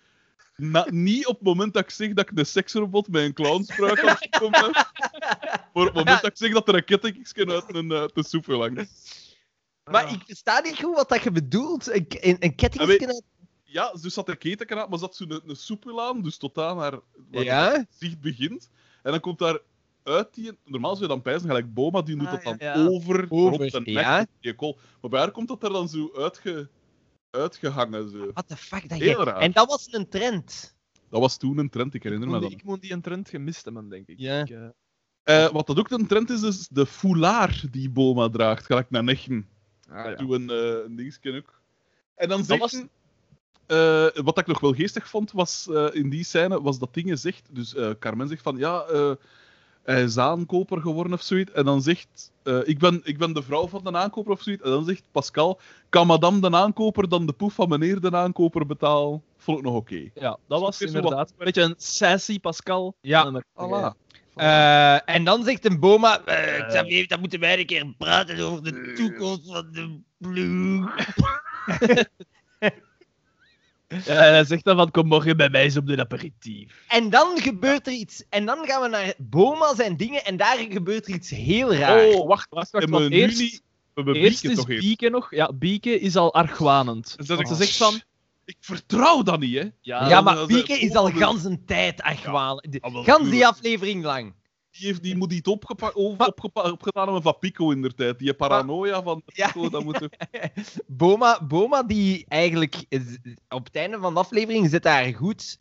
Na- 0.55 0.87
niet 0.89 1.25
op 1.27 1.35
het 1.35 1.43
moment 1.43 1.73
dat 1.73 1.83
ik 1.83 1.89
zeg 1.89 2.13
dat 2.13 2.29
ik 2.31 2.37
een 2.37 2.45
seksrobot 2.45 3.07
met 3.07 3.23
een 3.23 3.33
clownspruik 3.33 3.99
aan 4.03 4.15
het 4.19 4.37
komen 4.39 4.63
heb. 4.65 4.73
Maar 4.73 5.69
op 5.73 5.85
het 5.85 5.93
moment 5.93 6.21
dat 6.21 6.31
ik 6.31 6.37
zeg 6.37 6.53
dat 6.53 6.67
er 6.67 6.75
een 6.75 6.83
kettingje 6.85 7.45
uit 7.51 7.75
een, 7.75 7.91
uh, 7.91 8.05
de 8.13 8.23
soep 8.23 8.47
langs. 8.47 9.28
Maar 9.91 10.11
ik 10.13 10.21
versta 10.25 10.59
niet 10.59 10.75
goed 10.83 10.95
wat 10.95 11.09
dat 11.09 11.23
je 11.23 11.31
bedoelt. 11.31 11.87
Een, 11.87 12.05
een, 12.09 12.35
een 12.39 12.49
Ah, 12.49 12.55
kettingje... 12.55 13.23
Ja, 13.63 13.91
dus 14.01 14.13
zat 14.13 14.25
de 14.25 14.35
keten 14.35 14.77
aan, 14.81 14.89
maar 14.89 14.99
zat 14.99 15.15
zo'n 15.15 15.31
een, 15.31 15.41
een 15.45 15.55
soepel 15.55 16.01
aan, 16.01 16.21
dus 16.21 16.37
tot 16.37 16.57
aan 16.57 16.77
haar 16.79 16.99
waar 17.31 17.43
Ja? 17.43 17.85
zicht 17.89 18.19
begint. 18.19 18.69
En 19.03 19.11
dan 19.11 19.19
komt 19.19 19.39
daar 19.39 19.59
uit 20.03 20.33
die... 20.33 20.51
Normaal 20.65 20.91
zou 20.91 21.01
je 21.03 21.13
dan 21.13 21.21
pijzen, 21.21 21.47
gelijk 21.47 21.73
Boma, 21.73 22.01
die 22.01 22.15
doet 22.17 22.27
Ah, 22.27 22.33
dat 22.33 22.43
dan 22.43 22.55
ja, 22.59 22.75
ja. 22.77 22.87
over, 22.87 23.25
Over, 23.29 23.59
rond 23.59 23.73
en 23.73 23.83
ja. 23.93 24.17
nek, 24.17 24.27
die 24.39 24.55
kool. 24.55 24.77
Maar 25.01 25.09
bij 25.09 25.19
haar 25.19 25.31
komt 25.31 25.47
dat 25.47 25.63
er 25.63 25.69
dan 25.69 25.89
zo 25.89 26.11
uitge, 26.15 26.69
uitgehangen. 27.29 28.09
Zo. 28.09 28.31
What 28.31 28.47
the 28.47 28.57
fuck? 28.57 28.89
Dat 28.89 28.99
Heel 28.99 29.19
je... 29.19 29.25
raar. 29.25 29.37
En 29.41 29.51
dat 29.51 29.67
was 29.69 29.87
een 29.93 30.09
trend. 30.09 30.75
Dat 31.09 31.19
was 31.21 31.37
toen 31.37 31.57
een 31.57 31.69
trend, 31.69 31.93
ik 31.93 32.03
herinner 32.03 32.29
me 32.29 32.35
Ik 32.35 32.41
dat. 32.41 32.51
moet, 32.51 32.59
ik 32.59 32.65
moet 32.65 32.81
die 32.81 32.91
een 32.91 33.01
trend 33.01 33.29
gemist 33.29 33.65
hebben, 33.65 33.89
denk 33.89 34.07
ik. 34.07 34.19
Ja. 34.19 34.39
Ik, 34.41 34.49
eh, 34.49 34.67
Eh, 35.23 35.51
wat 35.51 35.67
dat 35.67 35.79
ook 35.79 35.89
een 35.89 36.07
trend 36.07 36.29
is, 36.29 36.41
is 36.41 36.67
de 36.67 36.85
foulard 36.85 37.73
die 37.73 37.89
Boma 37.89 38.29
draagt, 38.29 38.65
gelijk 38.65 38.89
naar 38.89 39.03
Nechen. 39.03 39.47
Ah, 39.91 40.05
ja. 40.05 40.15
Doe 40.15 40.35
een, 40.35 40.51
uh, 40.51 40.83
een 40.85 40.95
dingetje 40.95 41.35
ook. 41.37 41.59
En 42.15 42.29
dan 42.29 42.43
zegt 42.43 42.59
was- 42.59 42.83
eh, 43.65 44.07
wat 44.23 44.37
ik 44.37 44.47
nog 44.47 44.59
wel 44.59 44.73
geestig 44.73 45.09
vond, 45.09 45.31
was 45.31 45.67
eh, 45.71 45.87
in 45.91 46.09
die 46.09 46.23
scène, 46.23 46.61
was 46.61 46.79
dat 46.79 46.93
dingen 46.93 47.17
zegt. 47.17 47.47
Dus 47.51 47.75
eh, 47.75 47.89
Carmen 47.99 48.27
zegt 48.27 48.41
van, 48.41 48.57
ja, 48.57 48.81
eh, 48.81 49.11
hij 49.83 50.03
is 50.03 50.17
aankoper 50.17 50.81
geworden 50.81 51.13
of 51.13 51.21
zoiets. 51.21 51.51
En 51.51 51.65
dan 51.65 51.81
zegt, 51.81 52.31
eh, 52.43 52.59
ik, 52.63 52.79
ben, 52.79 53.01
ik 53.03 53.17
ben 53.17 53.33
de 53.33 53.43
vrouw 53.43 53.67
van 53.67 53.83
de 53.83 53.91
aankoper 53.91 54.31
of 54.31 54.41
zoiets. 54.41 54.63
En 54.63 54.69
dan 54.69 54.85
zegt 54.85 55.03
Pascal, 55.11 55.59
kan 55.89 56.07
madame 56.07 56.39
de 56.49 56.51
aankoper 56.57 57.09
dan 57.09 57.25
de 57.25 57.33
poef 57.33 57.53
van 57.53 57.69
meneer 57.69 57.99
de 58.01 58.11
aankoper 58.11 58.65
betalen? 58.65 59.23
Vond 59.37 59.57
ik 59.57 59.63
nog 59.63 59.75
oké. 59.75 60.09
Ja, 60.13 60.37
dat 60.47 60.61
was 60.61 60.77
Zo 60.77 60.85
wat- 60.85 60.95
inderdaad 60.95 61.29
een 61.29 61.45
beetje 61.45 61.61
een 61.61 61.73
sassy 61.77 62.39
Pascal. 62.39 62.95
Ja. 63.01 63.41
Voilà. 63.41 63.97
Eh, 64.39 65.09
en 65.15 65.23
dan 65.23 65.43
zegt 65.43 65.65
een 65.65 65.79
Boma... 65.79 66.21
eh 66.25 66.67
Xavier, 66.67 67.07
dan 67.07 67.19
moeten 67.19 67.39
wij 67.39 67.59
een 67.59 67.65
keer 67.65 67.93
praten 67.97 68.39
over 68.39 68.63
de 68.63 68.93
toekomst 68.93 69.51
van 69.51 69.67
de 69.71 69.99
ploeg. 70.17 70.95
Ja, 74.05 74.25
en 74.25 74.33
hij 74.33 74.43
zegt 74.43 74.63
dan 74.63 74.75
van, 74.75 74.91
kom 74.91 75.07
morgen 75.07 75.37
bij 75.37 75.49
mij 75.49 75.63
eens 75.63 75.77
op 75.77 75.87
de 75.87 75.97
aperitief. 75.97 76.83
En 76.87 77.09
dan 77.09 77.41
gebeurt 77.41 77.87
er 77.87 77.93
iets. 77.93 78.23
En 78.29 78.45
dan 78.45 78.65
gaan 78.65 78.81
we 78.81 78.87
naar 78.87 79.13
Boma 79.17 79.75
zijn 79.75 79.97
dingen 79.97 80.25
en 80.25 80.37
daar 80.37 80.57
gebeurt 80.69 81.07
er 81.07 81.13
iets 81.13 81.29
heel 81.29 81.73
raar. 81.73 82.05
Oh, 82.05 82.27
wacht, 82.27 82.47
Wacht, 82.49 82.71
wacht, 82.71 82.89
want 82.89 83.09
nu 83.09 83.15
eerst, 83.15 83.61
eerst 83.95 84.45
is 84.45 84.55
toch. 84.55 84.67
Bieke 84.67 85.09
nog... 85.09 85.35
Ja, 85.35 85.53
Bieke 85.53 85.99
is 85.99 86.15
al 86.15 86.33
argwanend. 86.33 87.15
Is 87.17 87.25
dat 87.25 87.37
Want 87.37 87.49
ze 87.49 87.55
zegt 87.55 87.77
van... 87.77 88.01
Ik 88.49 88.57
vertrouw 88.59 89.21
dat 89.23 89.39
niet, 89.39 89.55
hè. 89.55 89.69
Ja, 89.81 90.09
Ja, 90.09 90.21
maar 90.21 90.45
Pieke 90.45 90.73
is 90.79 90.95
al 90.95 91.09
gans 91.11 91.43
een 91.43 91.65
tijd 91.65 92.01
achwalen. 92.01 92.69
Ah, 92.79 92.93
wel, 92.93 93.03
Gans 93.03 93.29
die 93.29 93.47
aflevering 93.47 94.03
lang. 94.03 94.35
Die, 94.71 94.85
heeft, 94.87 95.03
die 95.03 95.17
moet 95.17 95.33
iets 95.33 95.49
opgepa 95.49 95.87
op, 95.93 96.21
opgepa 96.21 96.61
opgedaan 96.71 97.03
hebben 97.03 97.21
van 97.21 97.37
Pico 97.39 97.71
in 97.71 97.81
der 97.81 97.95
tijd. 97.95 98.19
Die 98.19 98.33
paranoia 98.33 99.03
van 99.03 99.21
Ja. 99.25 99.45
Pico, 99.51 99.69
dat 99.69 99.83
moet 99.83 100.01
er... 100.01 100.11
Boma, 100.87 101.43
Boma 101.47 101.83
die 101.83 102.25
eigenlijk 102.27 102.85
is- 102.89 103.17
op 103.49 103.65
het 103.65 103.75
einde 103.75 103.99
van 103.99 104.13
de 104.13 104.19
aflevering 104.19 104.69
zit 104.69 104.83
daar 104.83 105.13
goed. 105.15 105.57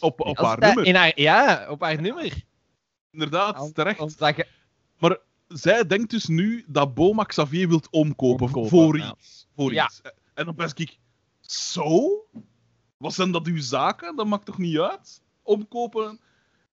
op, 0.00 0.20
op 0.20 0.36
haar 0.38 0.58
nummer. 0.58 0.84
In 0.84 0.94
haar, 0.94 1.12
ja, 1.20 1.66
op 1.70 1.80
haar 1.80 2.00
nummer. 2.00 2.32
Inderdaad, 3.10 3.74
terecht. 3.74 4.18
je- 4.18 5.20
Zij 5.48 5.86
denkt 5.86 6.10
dus 6.10 6.26
nu 6.26 6.64
dat 6.68 6.94
Boma 6.94 7.22
Xavier 7.24 7.68
wilt 7.68 7.88
omkopen, 7.90 8.46
Omkopen, 8.46 8.70
voor 8.70 8.98
ja. 8.98 9.14
iets. 9.18 9.46
Voor 9.56 9.72
Ja. 9.72 9.84
iets. 9.84 10.00
En 10.34 10.44
dan 10.44 10.54
best 10.54 10.78
ik, 10.78 10.98
zo? 11.52 12.08
Wat 12.96 13.14
zijn 13.14 13.30
dat 13.32 13.46
uw 13.46 13.60
zaken? 13.60 14.16
Dat 14.16 14.26
maakt 14.26 14.44
toch 14.46 14.58
niet 14.58 14.78
uit? 14.78 15.22
Omkopen? 15.42 16.20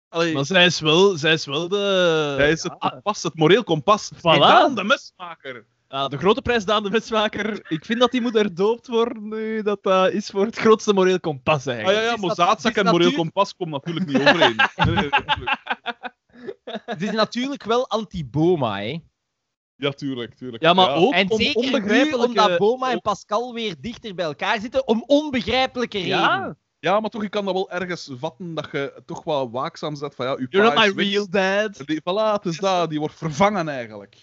Allee, 0.10 0.34
Maar 0.34 0.46
zij 0.46 0.66
is 0.66 0.80
wel, 0.80 1.18
zij 1.18 1.34
is 1.34 1.46
wel 1.46 1.68
de... 1.68 2.34
hij 2.38 2.52
is 2.52 2.64
het 2.64 2.78
kompas, 2.78 3.24
het 3.24 3.36
moreel 3.36 3.64
kompas. 3.64 4.12
Voilà. 4.16 4.20
Daan, 4.22 4.76
de 4.76 4.84
mesmaker. 4.84 5.66
Ja, 5.88 6.08
de 6.08 6.18
grote 6.18 6.42
prijs 6.42 6.66
Daan 6.66 6.84
de 6.84 6.90
Wetsmaker. 6.90 7.72
Ik 7.72 7.86
vind 7.86 8.00
dat 8.00 8.12
die 8.12 8.22
moet 8.22 8.34
herdoopt 8.34 8.88
worden 8.88 9.28
nu. 9.28 9.62
Dat 9.62 9.84
dat 9.84 10.12
is 10.12 10.28
voor 10.30 10.46
het 10.46 10.58
grootste 10.58 10.94
moreel 10.94 11.20
kompas 11.20 11.68
Ah 11.68 11.74
eigenlijk. 11.74 12.00
ja, 12.04 12.10
ja, 12.10 12.14
is 12.16 12.22
maar 12.22 12.36
zaadzak 12.36 12.76
en 12.76 12.84
moreel 12.86 13.00
natuur- 13.00 13.18
kompas 13.18 13.56
komen 13.56 13.74
natuurlijk 13.84 14.06
niet 14.06 14.18
overeen. 14.18 14.56
Nee. 14.96 15.10
Het 16.86 17.02
is 17.02 17.12
natuurlijk 17.12 17.64
wel 17.64 17.90
anti-Boma, 17.90 18.80
hè. 18.80 19.00
Ja, 19.76 19.92
tuurlijk, 19.92 20.34
tuurlijk. 20.36 20.64
Ja, 20.64 20.74
maar 20.74 20.96
ook 20.96 21.14
En 21.14 21.32
om 21.32 21.38
zeker 21.38 21.62
nu, 21.62 21.66
onbegrijpelijke... 21.68 22.26
omdat 22.28 22.58
Boma 22.58 22.92
en 22.92 23.02
Pascal 23.02 23.54
weer 23.54 23.76
dichter 23.80 24.16
bij 24.16 24.26
elkaar 24.26 24.60
zitten, 24.60 24.88
om 24.88 25.04
onbegrijpelijke 25.08 25.98
redenen. 25.98 26.20
Ja, 26.20 26.56
Ja, 26.80 27.00
maar 27.00 27.10
toch, 27.10 27.24
ik 27.24 27.32
kan 27.32 27.46
dat 27.46 27.54
wel 27.54 27.72
ergens 27.72 28.10
vatten 28.14 28.54
dat 28.54 28.68
je 28.72 29.02
toch 29.06 29.24
wel 29.24 29.52
waakzaam 29.52 29.96
zet 29.96 30.16
van 30.16 30.26
ja, 30.26 30.36
uw 30.36 30.46
you're 30.50 30.68
not 30.74 30.78
my 30.86 30.94
weg. 30.94 31.06
real 31.12 31.30
dad. 31.30 31.88
Die, 31.88 32.02
voilà, 32.02 32.34
het 32.34 32.46
is 32.46 32.58
dat, 32.58 32.90
die 32.90 33.00
wordt 33.00 33.16
vervangen 33.16 33.68
eigenlijk. 33.70 34.18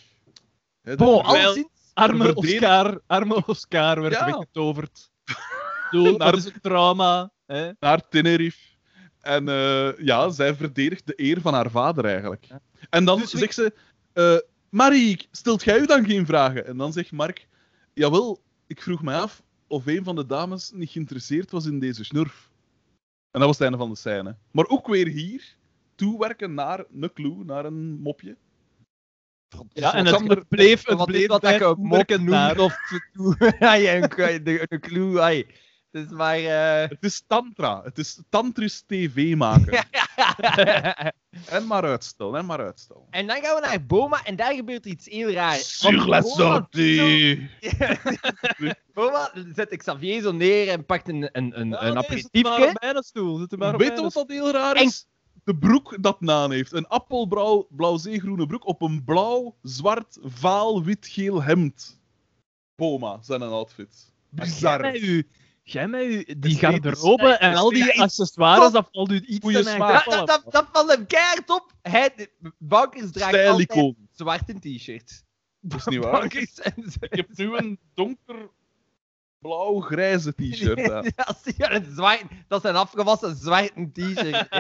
Bon, 0.83 0.97
dat- 0.97 0.99
Wel- 0.99 1.25
al 1.47 1.53
sinds... 1.53 1.69
Arme 1.95 2.35
Oscar, 2.35 3.01
arme 3.07 3.43
Oscar 3.47 4.01
werd 4.01 4.15
Ja. 4.15 4.25
weggetoverd. 4.25 5.11
Doe, 5.91 6.17
Naar- 6.17 6.31
dat 6.31 6.37
is 6.37 6.45
een 6.45 6.61
trauma. 6.61 7.31
Hè? 7.47 7.71
naar 7.81 8.09
Tenerife. 8.09 8.59
En 9.21 9.49
eh, 9.49 9.99
ja, 9.99 10.31
zij 10.31 10.55
verdedigt 10.55 11.07
de 11.07 11.13
eer 11.17 11.41
van 11.41 11.55
haar 11.55 11.71
vader 11.71 12.05
eigenlijk. 12.05 12.47
En 12.91 13.05
dan 13.05 13.19
Dus 13.19 13.31
zegt 13.31 13.55
ze: 13.55 13.75
eh 14.13 14.37
Marie, 14.71 15.29
stelt 15.31 15.65
jij 15.65 15.79
u 15.79 15.87
dan 15.87 16.05
geen 16.05 16.27
vragen? 16.27 16.67
En 16.67 16.77
dan 16.77 16.93
zegt 16.93 17.13
Mark: 17.13 17.47
Jawel, 17.93 18.43
ik 18.67 18.83
vroeg 18.83 19.03
mij 19.03 19.17
af 19.17 19.43
of 19.67 19.87
een 19.87 20.05
van 20.05 20.17
de 20.17 20.27
dames 20.27 20.71
niet 20.71 20.91
geïnteresseerd 20.91 21.51
was 21.51 21.67
in 21.67 21.79
deze 21.79 22.05
snurf. 22.05 22.51
En 23.31 23.41
dat 23.41 23.49
was 23.49 23.59
het 23.59 23.61
einde 23.61 23.79
van 23.79 23.91
de 23.91 23.97
scène. 23.97 24.37
Maar 24.51 24.69
ook 24.69 24.87
weer 24.87 25.07
hier 25.07 25.57
toewerken 25.95 26.55
naar 26.55 26.85
een 27.01 27.13
clue, 27.13 27.45
naar 27.45 27.65
een 27.65 28.01
mopje. 28.01 28.37
Ja, 29.73 29.95
en 29.95 30.07
het 30.07 30.49
bleef, 30.49 30.87
het 30.87 31.05
bleef 31.05 31.27
wat 31.27 31.41
dat 31.43 31.51
bij 31.51 31.59
je 31.59 31.65
een 31.65 31.69
mop 31.69 31.77
toewerken 31.77 32.19
noemt 32.19 32.31
naar- 32.31 32.59
of 32.59 32.77
toe. 33.13 33.37
ja, 33.59 33.79
een, 33.79 34.67
een 34.69 34.81
clue. 34.81 35.21
ai. 35.21 35.47
Het 35.91 36.05
is 36.05 36.11
maar... 36.11 36.37
eh, 36.39 36.89
Het 36.89 37.03
is 37.05 37.23
Tantra. 37.27 37.81
Het 37.85 37.99
is 37.99 38.21
Tantrisch 38.29 38.83
TV 38.87 39.35
maken. 39.37 39.85
en 41.47 41.67
maar 41.67 41.85
uitstellen, 41.85 42.39
en 42.39 42.47
maar 42.47 42.61
uitstellen. 42.61 43.03
en 43.11 43.27
dan 43.27 43.37
gaan 43.43 43.55
we 43.55 43.61
naar 43.67 43.87
Boma 43.87 44.25
en 44.25 44.37
daar 44.37 44.55
gebeurt 44.55 44.87
iets 44.87 45.07
heel 45.09 45.31
raars. 45.31 45.79
Sur 45.79 45.93
la 46.07 46.21
Boma- 46.21 46.35
sortie! 46.35 47.51
Boma 48.95 49.33
zet 49.55 49.77
Xavier 49.77 50.23
zo 50.23 50.33
neer 50.33 50.69
en 50.69 50.85
pakt 50.85 51.09
een, 51.09 51.29
een, 51.33 51.61
een, 51.61 51.69
Ja, 51.69 51.83
een 51.83 51.95
nee, 51.95 52.19
zit 52.19 52.43
maar 52.43 52.53
aperitiefje. 52.53 52.67
op 52.69 52.81
mijn 52.81 53.03
stoel. 53.03 53.39
Zit 53.39 53.57
maar 53.59 53.75
op 53.75 53.81
Weet 53.81 53.97
je 53.97 54.03
wat 54.03 54.13
dat 54.13 54.29
heel 54.29 54.51
raar 54.51 54.75
En- 54.77 54.85
is? 54.85 55.07
De 55.45 55.57
broek 55.57 55.97
dat 56.03 56.21
Naan 56.21 56.51
heeft. 56.53 56.73
Een 56.73 56.87
appelblauw, 56.89 57.67
blauw-zeegroene 57.71 58.47
broek 58.47 58.67
op 58.67 58.83
een 58.83 59.05
blauw, 59.05 59.57
zwart, 59.63 60.19
vaal, 60.23 60.83
wit-geel 60.85 61.43
hemd. 61.43 61.99
Poma, 62.75 63.19
zijn 63.23 63.41
een 63.41 63.51
outfit. 63.51 64.13
Bizar. 64.29 64.81
Jij 65.63 65.89
met 65.89 66.03
u, 66.05 66.25
die 66.39 66.57
garderobe 66.57 67.29
en 67.29 67.55
al 67.55 67.71
die 67.71 68.01
accessoires, 68.01 68.65
top. 68.65 68.73
dat 68.73 68.89
valt 68.93 69.11
u 69.11 69.21
iets 69.27 69.47
te. 69.47 69.75
Ja, 69.77 70.03
dat, 70.05 70.27
dat, 70.27 70.43
dat 70.49 70.69
valt 70.73 70.91
hem 70.91 71.07
keihard 71.07 71.51
op. 71.51 71.73
Hij, 71.83 72.29
Bankers 72.59 73.11
draagt 73.11 73.47
altijd 73.47 73.95
zwart 74.13 74.63
t-shirt. 74.63 75.25
Dat 75.61 75.79
is 75.79 75.87
niet 75.87 76.05
waar. 76.05 76.23
En 76.23 76.75
Ik 77.01 77.17
heb 77.17 77.29
nu 77.37 77.57
een 77.57 77.79
donker 77.95 78.51
blauw-grijze 79.39 80.35
t-shirt 80.35 80.91
aan. 80.91 81.05
Ja, 81.17 81.35
zie 81.43 81.55
je, 81.57 81.71
een 81.71 81.87
zwart, 81.95 82.25
dat 82.49 82.65
afgewassen 82.65 83.37
zwarte 83.37 83.91
t-shirt. 83.93 84.49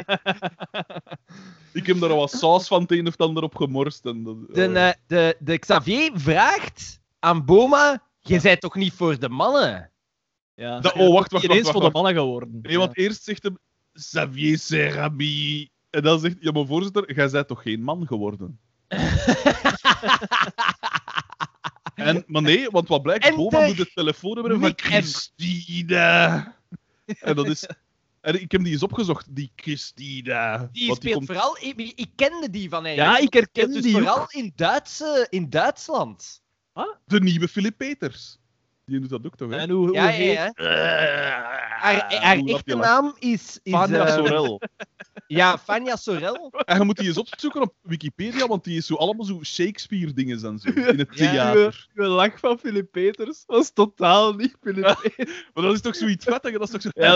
Ik 1.72 1.86
heb 1.86 2.00
daar 2.00 2.14
wat 2.14 2.30
saus 2.30 2.66
van 2.66 2.82
het 2.82 2.90
een 2.90 3.06
of 3.06 3.12
het 3.12 3.20
ander 3.20 3.42
op 3.42 3.56
gemorst. 3.56 4.06
En 4.06 4.22
dat, 4.22 4.54
De, 4.54 4.68
oh. 4.68 4.88
eh, 4.88 4.92
de, 5.06 5.36
de 5.38 5.58
Xavier 5.58 6.10
vraagt 6.14 7.00
aan 7.18 7.44
Boma: 7.44 8.02
Je 8.18 8.40
bent 8.40 8.60
toch 8.60 8.74
niet 8.74 8.92
voor 8.92 9.18
de 9.18 9.28
mannen? 9.28 9.89
Ja. 10.54 10.80
Dat- 10.80 10.92
oh, 10.94 11.12
wacht, 11.12 11.32
wacht, 11.32 11.44
Ineens 11.44 11.60
wacht, 11.62 11.72
voor 11.72 11.80
wacht. 11.82 11.94
de 11.94 12.00
mannen 12.02 12.22
geworden. 12.22 12.58
Nee, 12.62 12.78
want 12.78 12.96
eerst 12.96 13.24
zegt 13.24 13.42
hem 13.42 13.58
Xavier 13.92 14.58
Serabi. 14.58 15.68
En 15.90 16.02
dan 16.02 16.20
zegt 16.20 16.36
ja, 16.40 16.50
maar 16.52 16.66
voorzitter, 16.66 17.14
jij 17.14 17.30
bent 17.30 17.48
toch 17.48 17.62
geen 17.62 17.82
man 17.82 18.06
geworden? 18.06 18.58
en, 21.94 22.24
maar 22.26 22.42
nee, 22.42 22.70
want 22.70 22.88
wat 22.88 23.02
blijkt, 23.02 23.36
Boma 23.36 23.60
de- 23.60 23.66
doet 23.66 23.78
het 23.78 23.94
telefoonnummer 23.94 24.52
van 24.52 24.60
Nick 24.60 24.80
en- 24.80 24.94
dat 27.34 27.46
is... 27.46 27.66
En 28.20 28.40
ik 28.42 28.52
heb 28.52 28.62
die 28.62 28.72
eens 28.72 28.82
opgezocht, 28.82 29.26
die 29.36 29.52
Christina. 29.56 30.68
Die 30.72 30.94
speelt 30.94 31.14
komt- 31.14 31.26
vooral. 31.26 31.56
Ik, 31.60 31.78
ik 31.96 32.08
kende 32.16 32.50
die 32.50 32.68
van 32.68 32.84
Ja, 32.84 32.90
ergens. 32.96 33.20
ik 33.26 33.32
herken 33.32 33.72
Dus 33.72 33.82
die 33.82 33.92
vooral 33.92 34.20
ook. 34.20 34.32
in, 34.32 34.52
Duitse, 34.56 35.26
in 35.30 35.50
Duitsland. 35.50 36.42
De 37.04 37.20
nieuwe 37.20 37.48
Philip 37.48 37.76
Peters. 37.76 38.38
Die 38.90 39.00
doet 39.00 39.10
dat 39.10 39.26
ook 39.26 39.36
toch, 39.36 39.50
hè? 39.50 39.56
En 39.56 39.70
hoe, 39.70 39.86
hoe 39.86 39.94
Ja, 39.96 40.02
ja, 40.04 40.10
heet- 40.10 40.34
ja. 40.34 40.50
Eh, 40.52 40.66
Haar, 41.80 42.14
haar 42.22 42.36
hoe 42.36 42.46
dat 42.46 42.56
echte 42.56 42.76
naam 42.76 43.14
is. 43.18 43.58
is 43.62 43.72
Fania 43.72 44.06
eh, 44.06 44.14
Sorel. 44.14 44.60
Ja, 45.26 45.58
Fania 45.58 45.96
Sorel. 45.96 46.52
En 46.64 46.78
je 46.78 46.84
moet 46.84 46.96
die 46.96 47.06
eens 47.08 47.18
opzoeken 47.18 47.60
op 47.60 47.74
Wikipedia, 47.82 48.46
want 48.46 48.64
die 48.64 48.76
is 48.76 48.86
zo 48.86 48.94
allemaal 48.94 49.24
zo 49.26 49.40
Shakespeare-dingen 49.44 50.44
en 50.44 50.58
zo. 50.58 50.70
In 50.70 50.98
het 50.98 51.08
Ja. 51.18 51.30
theater. 51.32 51.86
Uw 51.94 52.04
lach 52.06 52.38
van 52.38 52.58
Philip 52.58 52.90
Peters 52.90 53.42
was 53.46 53.72
totaal 53.72 54.34
niet 54.34 54.56
Philip 54.60 54.98
Peters. 55.02 55.42
Maar 55.54 55.64
dat 55.64 55.74
is 55.74 55.80
toch 55.80 55.96
zoiets 55.96 56.24
vettig? 56.24 56.52
Dat 56.52 56.62
is 56.62 56.70
toch 56.70 56.82
zo... 56.82 56.90
Ja, 56.94 57.14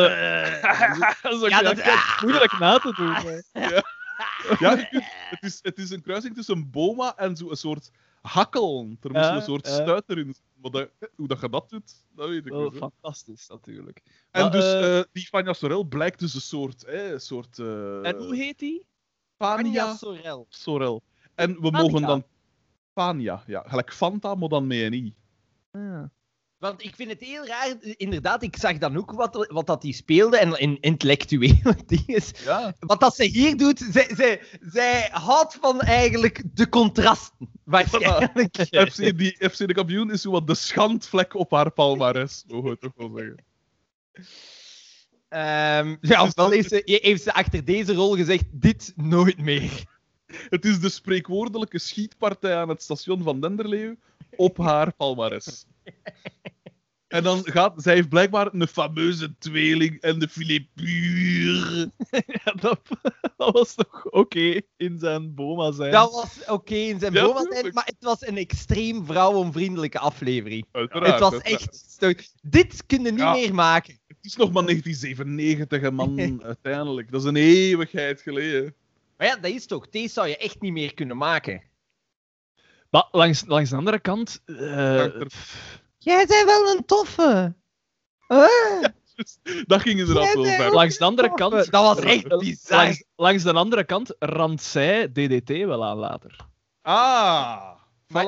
dat 1.23 1.33
is 1.33 1.43
ook 1.43 1.49
Ja, 1.49 1.61
ja, 1.61 1.73
dat- 1.75 2.21
moeilijk 2.21 2.59
na 2.59 2.79
te 2.79 2.93
doen. 2.97 3.15
hè. 3.15 3.81
Ja, 4.59 4.75
kunt- 4.77 5.05
het, 5.31 5.43
is, 5.43 5.59
het 5.63 5.79
is 5.79 5.91
een 5.91 6.03
kruising 6.03 6.35
tussen 6.35 6.71
Boma 6.71 7.13
en 7.17 7.37
zo'n 7.37 7.57
soort 7.57 7.91
hakkel. 8.29 8.81
Er 9.01 9.11
moet 9.11 9.21
Ja, 9.23 9.37
een 9.37 9.43
soort 9.43 9.67
ja. 9.67 9.73
stuit 9.73 10.05
erin. 10.07 10.35
Maar 10.55 10.71
dat, 10.71 10.91
hoe 11.15 11.29
dat 11.29 11.41
je 11.41 11.49
dat 11.49 11.71
doet, 11.71 12.05
dat 12.15 12.29
weet 12.29 12.47
ik 12.47 12.53
Wel 12.53 12.63
niet. 12.63 12.73
hè. 12.73 12.79
fantastisch, 12.79 13.49
natuurlijk. 13.49 14.03
En 14.31 14.43
Maar, 14.43 14.51
dus 14.51 14.65
eh, 14.65 14.99
eh, 14.99 15.05
die 15.13 15.27
Fania 15.27 15.53
Sorel 15.53 15.85
blijkt 15.85 16.19
dus 16.19 16.35
een 16.35 16.41
soort... 16.41 16.85
hè, 16.87 17.13
een 17.13 17.21
soort 17.21 17.59
eh, 17.59 18.07
en 18.07 18.17
hoe 18.17 18.37
heet 18.37 18.59
die? 18.59 18.87
Fania 19.37 19.95
Sorel. 19.95 20.47
Sorel. 20.49 21.03
En 21.35 21.61
we 21.61 21.71
mogen 21.71 22.03
dan... 22.03 22.25
Fania, 22.93 23.43
ja. 23.47 23.65
Gelijk 23.67 23.93
Fanta, 23.93 24.35
maar 24.35 24.49
dan 24.49 24.67
met 24.67 24.79
een 24.79 24.93
i. 24.93 25.15
Want 26.65 26.85
ik 26.85 26.95
vind 26.95 27.11
het 27.11 27.21
heel 27.21 27.47
raar, 27.47 27.75
inderdaad, 27.97 28.43
ik 28.43 28.57
zag 28.57 28.79
dan 28.79 28.97
ook 28.97 29.13
wat, 29.13 29.47
wat 29.51 29.67
dat 29.67 29.83
die 29.83 29.95
speelde 29.95 30.39
en 30.39 30.59
in 30.59 30.79
intellectuele 30.81 31.77
dingen. 31.87 32.23
Ja. 32.45 32.75
Wat 32.79 33.01
dat 33.01 33.15
ze 33.15 33.25
hier 33.25 33.57
doet, 33.57 33.87
zij, 33.91 34.11
zij, 34.15 34.43
zij 34.61 35.09
houdt 35.13 35.59
van 35.61 35.81
eigenlijk 35.81 36.43
de 36.55 36.69
contrasten. 36.69 37.49
Waarschijnlijk. 37.65 38.57
FC, 38.91 39.19
die, 39.19 39.49
FC 39.51 39.57
de 39.57 39.75
kampioen 39.75 40.11
is 40.11 40.23
zo 40.23 40.31
wat 40.31 40.47
de 40.47 40.55
schandvlek 40.55 41.35
op 41.35 41.51
haar 41.51 41.71
palmares, 41.71 42.45
mogen 42.47 42.71
we 42.71 42.79
toch 42.79 42.93
wel 42.97 43.13
zeggen. 43.17 43.45
Ehm, 45.29 45.97
ja, 46.13 46.23
ofwel 46.23 46.51
heeft 46.51 46.69
ze, 46.69 46.83
heeft 46.85 47.23
ze 47.23 47.35
achter 47.35 47.65
deze 47.65 47.95
rol 47.95 48.17
gezegd, 48.17 48.45
dit 48.51 48.93
nooit 48.97 49.39
meer. 49.39 49.85
Het 50.27 50.65
is 50.65 50.81
de 50.81 50.89
spreekwoordelijke 50.89 51.79
schietpartij 51.79 52.57
aan 52.57 52.69
het 52.69 52.83
station 52.83 53.23
van 53.23 53.41
Denderleeuw 53.41 53.95
op 54.37 54.59
haar 54.59 54.93
palmares. 54.93 55.67
En 57.15 57.23
dan 57.23 57.41
gaat... 57.45 57.73
Zij 57.77 57.95
heeft 57.95 58.09
blijkbaar 58.09 58.49
een 58.53 58.67
fameuze 58.67 59.39
tweeling 59.39 60.01
en 60.01 60.19
de 60.19 60.29
filet 60.29 60.67
puur. 60.75 61.89
Ja, 62.45 62.53
dat, 62.61 62.81
dat 63.37 63.53
was 63.53 63.75
toch 63.75 64.05
oké 64.11 64.61
in 64.77 64.99
zijn 64.99 65.35
boma 65.35 65.73
zijn. 65.73 65.93
Dat 65.93 66.11
was 66.13 66.45
oké 66.47 66.75
in 66.75 66.99
zijn 67.01 67.13
Ja, 67.13 67.23
boma 67.25 67.47
zijn, 67.51 67.73
maar 67.73 67.85
het 67.85 67.97
was 68.01 68.27
een 68.27 68.37
extreem 68.37 69.07
vrouwonvriendelijke 69.07 69.99
aflevering. 69.99 70.67
Uiteraard, 70.73 71.11
het 71.13 71.21
was 71.21 71.33
uiteraard. 71.33 72.01
echt... 72.01 72.35
Dit 72.43 72.87
kun 72.87 73.03
je 73.03 73.11
niet 73.11 73.21
Ja. 73.21 73.33
meer 73.33 73.55
maken. 73.55 73.99
Het 74.07 74.17
is 74.21 74.37
nog 74.37 74.53
maar 74.53 74.63
1997, 74.63 75.81
hè, 75.81 75.91
man, 75.91 76.43
uiteindelijk. 76.45 77.11
Dat 77.11 77.21
is 77.21 77.27
een 77.29 77.37
eeuwigheid 77.37 78.21
geleden. 78.21 78.75
Maar 79.17 79.27
ja, 79.27 79.37
dat 79.37 79.51
is 79.51 79.67
toch... 79.67 79.89
Deze 79.89 80.13
zou 80.13 80.29
je 80.29 80.37
echt 80.37 80.61
niet 80.61 80.73
meer 80.73 80.95
kunnen 80.95 81.17
maken. 81.17 81.63
Maar 82.91 83.09
langs, 83.11 83.45
langs 83.47 83.71
de 83.71 83.77
andere 83.77 84.01
kant... 84.01 84.43
eh, 84.45 85.07
Jij 86.05 86.27
bent 86.27 86.45
wel 86.45 86.77
een 86.77 86.85
toffe. 86.85 87.55
Dat 89.67 89.81
ging 89.81 89.99
inderdaad 89.99 90.35
wel 90.35 90.45
ver. 90.45 90.73
Langs 90.73 90.99
de 90.99 91.05
andere 91.05 91.35
kant... 91.35 91.53
Dat 91.71 91.83
was 91.97 91.99
echt 92.01 92.39
bizar. 92.39 92.79
Langs, 92.79 93.05
langs 93.17 93.43
de 93.43 93.53
andere 93.53 93.85
kant 93.85 94.15
randt 94.19 94.63
zij 94.63 95.09
DDT 95.13 95.49
wel 95.49 95.85
aan 95.85 95.97
later. 95.97 96.37
Ah, 96.83 97.71
Maar-. 98.07 98.25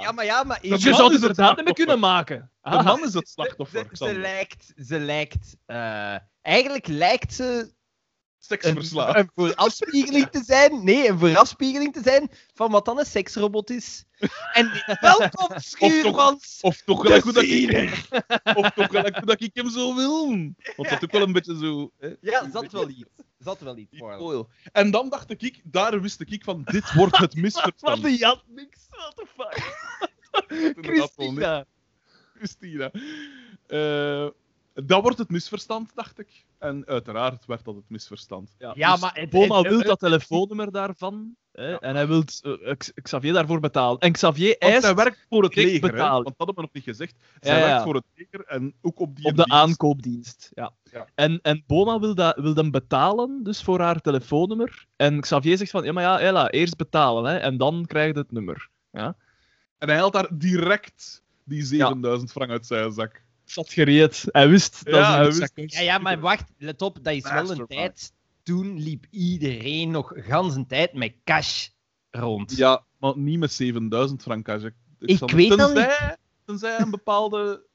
Ja, 0.00 0.12
maar 0.12 0.24
ja, 0.24 0.42
maar... 0.44 0.58
Dus 0.62 0.82
je 0.82 0.94
zou 0.94 1.04
het 1.12 1.14
inderdaad 1.22 1.56
niet 1.56 1.64
meer 1.64 1.74
slachtoffer. 1.74 1.74
kunnen 1.74 1.98
maken. 1.98 2.50
de 2.62 2.70
Ah. 2.70 2.84
man 2.84 3.04
is 3.04 3.14
het 3.14 3.26
Ze, 3.26 3.32
slachtoffer. 3.32 3.80
ze 3.82 3.88
Xander. 3.88 4.16
lijkt... 4.18 4.72
Ze 4.86 4.98
lijkt... 4.98 5.56
eh, 5.66 6.16
eigenlijk 6.42 6.86
lijkt 6.86 7.34
ze 7.34 7.44
een, 7.44 7.74
Seksverslaafd. 8.46 9.18
een 9.18 9.30
voorafspiegeling 9.34 10.28
te 10.30 10.42
zijn. 10.44 10.84
Nee, 10.84 11.08
een 11.08 11.18
voorafspiegeling 11.18 11.92
te 11.92 12.00
zijn 12.02 12.30
van 12.54 12.70
wat 12.70 12.84
dan 12.84 12.98
een 12.98 13.06
seksrobot 13.06 13.70
is. 13.70 14.04
En 14.52 14.84
welkom, 15.00 15.58
Schuurmans! 15.70 16.58
Of 16.60 16.82
toch 16.82 17.00
gelijk 17.00 17.22
hoe 17.22 17.32
dat 17.32 17.42
ik... 17.42 18.08
Of 18.54 18.70
toch 18.70 18.86
gelijk 18.86 19.16
hoe 19.16 19.26
dat 19.26 19.40
ik 19.42 19.50
hem 19.54 19.70
zo 19.70 19.94
wil. 19.94 20.28
Want 20.76 20.88
dat 20.88 20.92
is 20.92 21.02
ook 21.02 21.12
wel 21.12 21.22
een 21.22 21.32
beetje 21.32 21.58
zo... 21.58 21.90
Hè? 21.98 22.14
Ja, 22.20 22.50
zat 22.50 22.72
wel 22.72 22.88
iets. 22.88 23.10
Zat 23.38 23.60
wel 23.60 23.76
iets 23.76 23.98
voor. 23.98 24.48
En 24.72 24.90
dan 24.90 25.08
dacht 25.08 25.30
ik, 25.42 25.60
daar 25.64 26.00
wist 26.00 26.20
ik 26.20 26.44
van, 26.44 26.62
dit 26.64 26.92
wordt 26.92 27.16
het 27.16 27.34
Wat 27.34 27.42
misverstand. 27.42 28.02
die 28.02 28.24
had 28.24 28.42
niks. 28.46 28.86
What 28.90 29.16
the 29.16 29.26
fuck. 29.36 29.62
Christina. 30.86 31.64
Christina. 32.34 32.90
Eh, 33.66 34.28
dat 34.74 35.02
wordt 35.02 35.18
het 35.18 35.30
misverstand, 35.30 35.90
dacht 35.94 36.18
ik. 36.18 36.44
En 36.58 36.86
uiteraard 36.86 37.46
werd 37.46 37.64
dat 37.64 37.74
het 37.74 37.88
misverstand. 37.88 38.54
Ja, 38.58 38.72
dus 38.92 39.00
maar 39.00 39.14
het- 39.14 39.30
Boma 39.30 39.60
wil 39.62 39.82
dat 39.82 39.98
telefoonnummer 39.98 40.72
daarvan. 40.72 41.36
Hè, 41.52 41.74
En 41.78 41.94
hij 41.94 42.06
wil 42.06 42.22
Xavier 43.02 43.32
daarvoor 43.32 43.60
betalen. 43.60 43.98
En 44.00 44.12
Xavier 44.12 44.56
Want 44.58 44.72
eist 44.72 44.82
hij 44.84 44.94
werkt 44.94 45.26
voor 45.28 45.42
het 45.42 45.54
leger, 45.54 45.72
hè? 45.72 45.78
betalen. 45.90 46.22
want 46.22 46.38
dat 46.38 46.46
hebben 46.46 46.54
we 46.54 46.60
nog 46.60 46.72
niet 46.72 46.84
gezegd. 46.84 47.14
Ja, 47.20 47.38
Zij 47.40 47.58
ja. 47.58 47.66
werkt 47.66 47.82
voor 47.82 47.94
het 47.94 48.04
leger 48.14 48.44
en 48.46 48.74
ook 48.82 49.00
op 49.00 49.16
die 49.16 49.24
op 49.24 49.36
de 49.36 49.44
dienst. 49.44 49.52
aankoopdienst. 49.52 50.50
Ja. 50.54 50.72
Ja. 50.90 51.06
En, 51.14 51.38
en 51.42 51.64
Boma 51.66 51.98
wil, 52.00 52.14
dat, 52.14 52.36
wil 52.36 52.54
hem 52.54 52.70
betalen, 52.70 53.40
dus 53.42 53.62
voor 53.62 53.80
haar 53.80 54.00
telefoonnummer. 54.00 54.86
En 54.96 55.20
Xavier 55.20 55.56
zegt 55.56 55.70
van, 55.70 55.84
ja, 55.84 55.92
maar 55.92 56.02
ja, 56.02 56.20
Ella, 56.20 56.50
eerst 56.50 56.76
betalen, 56.76 57.24
hè, 57.32 57.36
en 57.36 57.56
dan 57.56 57.84
krijg 57.86 58.12
je 58.12 58.18
het 58.18 58.32
nummer. 58.32 58.68
En 59.78 59.88
hij 59.88 59.96
haalt 59.96 60.12
daar 60.12 60.28
direct 60.32 61.22
die 61.44 61.62
7000 61.64 62.30
frank 62.32 62.50
uit 62.50 62.66
zijn 62.66 62.92
zak. 62.92 63.23
Zat 63.44 63.72
gereed. 63.72 64.24
Hij 64.26 64.48
wist 64.48 64.84
dat 64.84 64.94
Ja, 64.94 65.10
ze 65.10 65.16
hij 65.16 65.50
wist-. 65.54 65.74
Ja, 65.74 65.80
ja, 65.80 65.98
maar 65.98 66.20
wacht, 66.20 66.44
let 66.58 66.82
op, 66.82 66.98
dat 67.02 67.14
is 67.14 67.22
wel 67.22 67.50
een 67.50 67.66
tijd. 67.66 68.12
Toen 68.42 68.78
liep 68.82 69.06
iedereen 69.10 69.90
nog 69.90 70.12
gans 70.16 70.54
een 70.54 70.66
tijd 70.66 70.92
met 70.92 71.14
cash 71.24 71.68
rond. 72.10 72.56
Ja, 72.56 72.84
maar 72.98 73.18
niet 73.18 73.38
met 73.38 73.52
7000 73.52 74.22
frank. 74.22 74.48
Als 74.48 74.62
ik, 74.62 74.74
Ik 74.98 75.30
weet 75.30 75.48
dat 75.48 75.74
tenzij, 75.74 76.16
Tenzij 76.44 76.80
een 76.80 76.90
bepaalde 76.90 77.66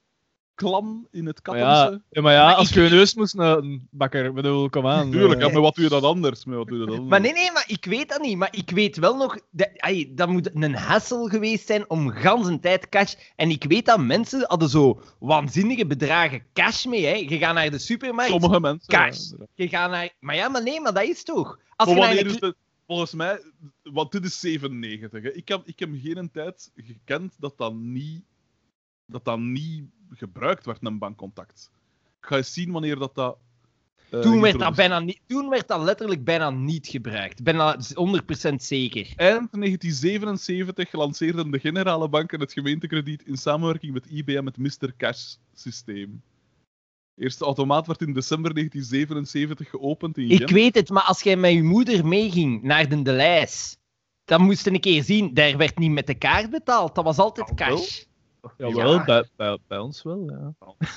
klan 0.60 1.08
in 1.12 1.26
het 1.26 1.42
Kattense... 1.42 1.68
ja, 1.68 2.02
ja, 2.10 2.22
maar 2.22 2.34
ja, 2.34 2.46
Maar 2.46 2.56
als 2.56 2.70
ik- 2.70 2.74
je 2.76 2.82
een 2.82 2.92
neus 2.92 3.14
moest 3.16 3.34
naar 3.36 3.58
een 3.58 3.88
bakker, 3.92 4.34
bedoel, 4.34 4.70
kom 4.70 4.88
aan. 4.88 5.12
Tuurlijk, 5.12 5.40
eh. 5.42 5.48
ja, 5.48 5.54
maar 5.54 5.62
wat 5.62 5.76
doe 5.76 5.84
je 5.84 5.90
dat 5.90 6.04
anders? 6.04 6.46
Maar, 6.46 6.58
wat 6.58 6.68
doe 6.68 6.78
je 6.78 6.86
dat 6.86 6.94
anders? 6.94 7.10
Maar 7.10 7.22
nee, 7.22 7.34
nee, 7.34 7.52
maar 7.52 7.64
ik 7.68 7.86
weet 7.86 8.10
dat 8.10 8.22
niet. 8.22 8.38
Maar 8.38 8.56
ik 8.56 8.70
weet 8.70 8.98
wel 8.98 9.16
nog, 9.16 9.40
dat, 9.52 9.70
dat 10.10 10.30
moet 10.30 10.50
een 10.54 10.76
hassel 10.76 11.28
geweest 11.28 11.68
zijn 11.68 11.90
om 11.90 12.10
gans 12.10 12.48
een 12.48 12.60
tijd 12.60 12.90
cash. 12.90 13.14
En 13.36 13.50
ik 13.50 13.64
weet 13.64 13.86
dat 13.86 14.00
mensen 14.00 14.44
hadden 14.48 14.70
zo 14.70 15.02
waanzinnige 15.20 15.86
bedragen 15.86 16.44
cash 16.54 16.86
mee. 16.86 17.06
Hè. 17.06 17.14
Je 17.14 17.38
gaat 17.38 17.54
naar 17.54 17.72
de 17.72 17.80
supermarkt, 17.80 18.32
Sommige 18.32 18.60
mensen... 18.60 18.88
Cash. 18.88 19.32
je 19.54 19.68
gaat 19.68 19.92
naar... 19.92 20.10
Maar 20.20 20.36
ja, 20.36 20.50
maar 20.50 20.64
nee, 20.64 20.82
maar 20.82 20.94
dat 20.94 21.04
is 21.04 21.24
toch... 21.24 21.60
Als 21.76 21.88
Maar 21.88 21.98
je 21.98 22.02
naar 22.04 22.08
wanneer 22.16 22.26
een 22.26 22.36
is 22.36 22.48
het... 22.48 22.56
Volgens 22.88 23.14
mij... 23.14 23.42
Want 23.84 24.12
dit 24.12 24.26
is 24.26 24.40
97. 24.40 25.24
Hè. 25.24 25.34
Ik, 25.34 25.48
heb, 25.48 25.62
ik 25.66 25.80
heb 25.80 25.90
geen 26.02 26.30
tijd 26.32 26.72
gekend 26.76 27.36
dat 27.38 27.58
dat 27.58 27.74
niet... 27.74 28.24
Dat 29.10 29.26
dat 29.26 29.40
niet 29.40 29.84
gebruikt 30.12 30.66
werd, 30.66 30.86
een 30.86 30.98
bankcontact. 30.98 31.72
Ik 32.22 32.26
ga 32.26 32.36
eens 32.38 32.54
zien 32.54 32.72
wanneer 32.72 32.96
dat... 32.96 33.16
dat 33.16 33.38
eh, 34.10 34.20
Toen 34.20 34.42
werd 34.42 34.60
dat, 34.60 34.76
bijna 34.76 35.00
niet, 35.00 35.20
toen 35.28 35.50
werd 35.50 35.68
dat 35.68 35.82
letterlijk 35.82 36.24
bijna 36.24 36.50
niet 36.50 36.88
gebruikt. 36.88 37.44
Bijna 37.44 37.78
100% 37.78 37.82
zeker. 38.56 39.14
Eind 39.16 39.52
1977 39.52 40.92
lanceerden 40.92 41.52
de 41.52 41.60
generale 41.60 42.10
banken 42.10 42.40
het 42.40 42.54
gemeentekrediet 42.54 43.24
in 43.26 43.38
samenwerking 43.38 43.94
met 43.94 44.06
IBM 44.06 44.46
het 44.46 44.58
Mr. 44.58 44.94
Cash 44.98 45.36
systeem. 45.54 46.22
Eerste 47.16 47.46
automaat 47.46 47.88
werd 47.88 48.02
in 48.02 48.14
december 48.14 48.54
1977 48.54 49.70
geopend 49.70 50.18
in 50.18 50.30
Ik 50.30 50.38
Gent. 50.38 50.50
weet 50.50 50.76
het, 50.76 50.90
maar 50.90 51.04
als 51.04 51.22
jij 51.22 51.36
met 51.36 51.52
je 51.52 51.64
moeder 51.64 52.06
meeging 52.08 52.64
naar 52.64 52.90
de 52.90 53.02
Delijs, 53.02 53.78
dan 54.26 54.42
moest 54.42 54.66
je 54.66 54.72
een 54.72 54.80
keer 54.80 55.04
zien, 55.04 55.34
daar 55.34 55.58
werd 55.58 55.78
niet 55.78 55.92
met 55.92 56.08
de 56.08 56.16
kaart 56.16 56.50
betaald. 56.50 56.96
Dat 56.96 57.04
was 57.04 57.18
altijd 57.18 57.54
cash. 57.56 58.04
Jawel, 58.58 58.94
Ja. 58.94 59.04
bij, 59.04 59.30
bij, 59.36 59.58
bij 59.68 59.78
ons 59.78 60.04
wel, 60.04 60.30
ja. 60.30 60.54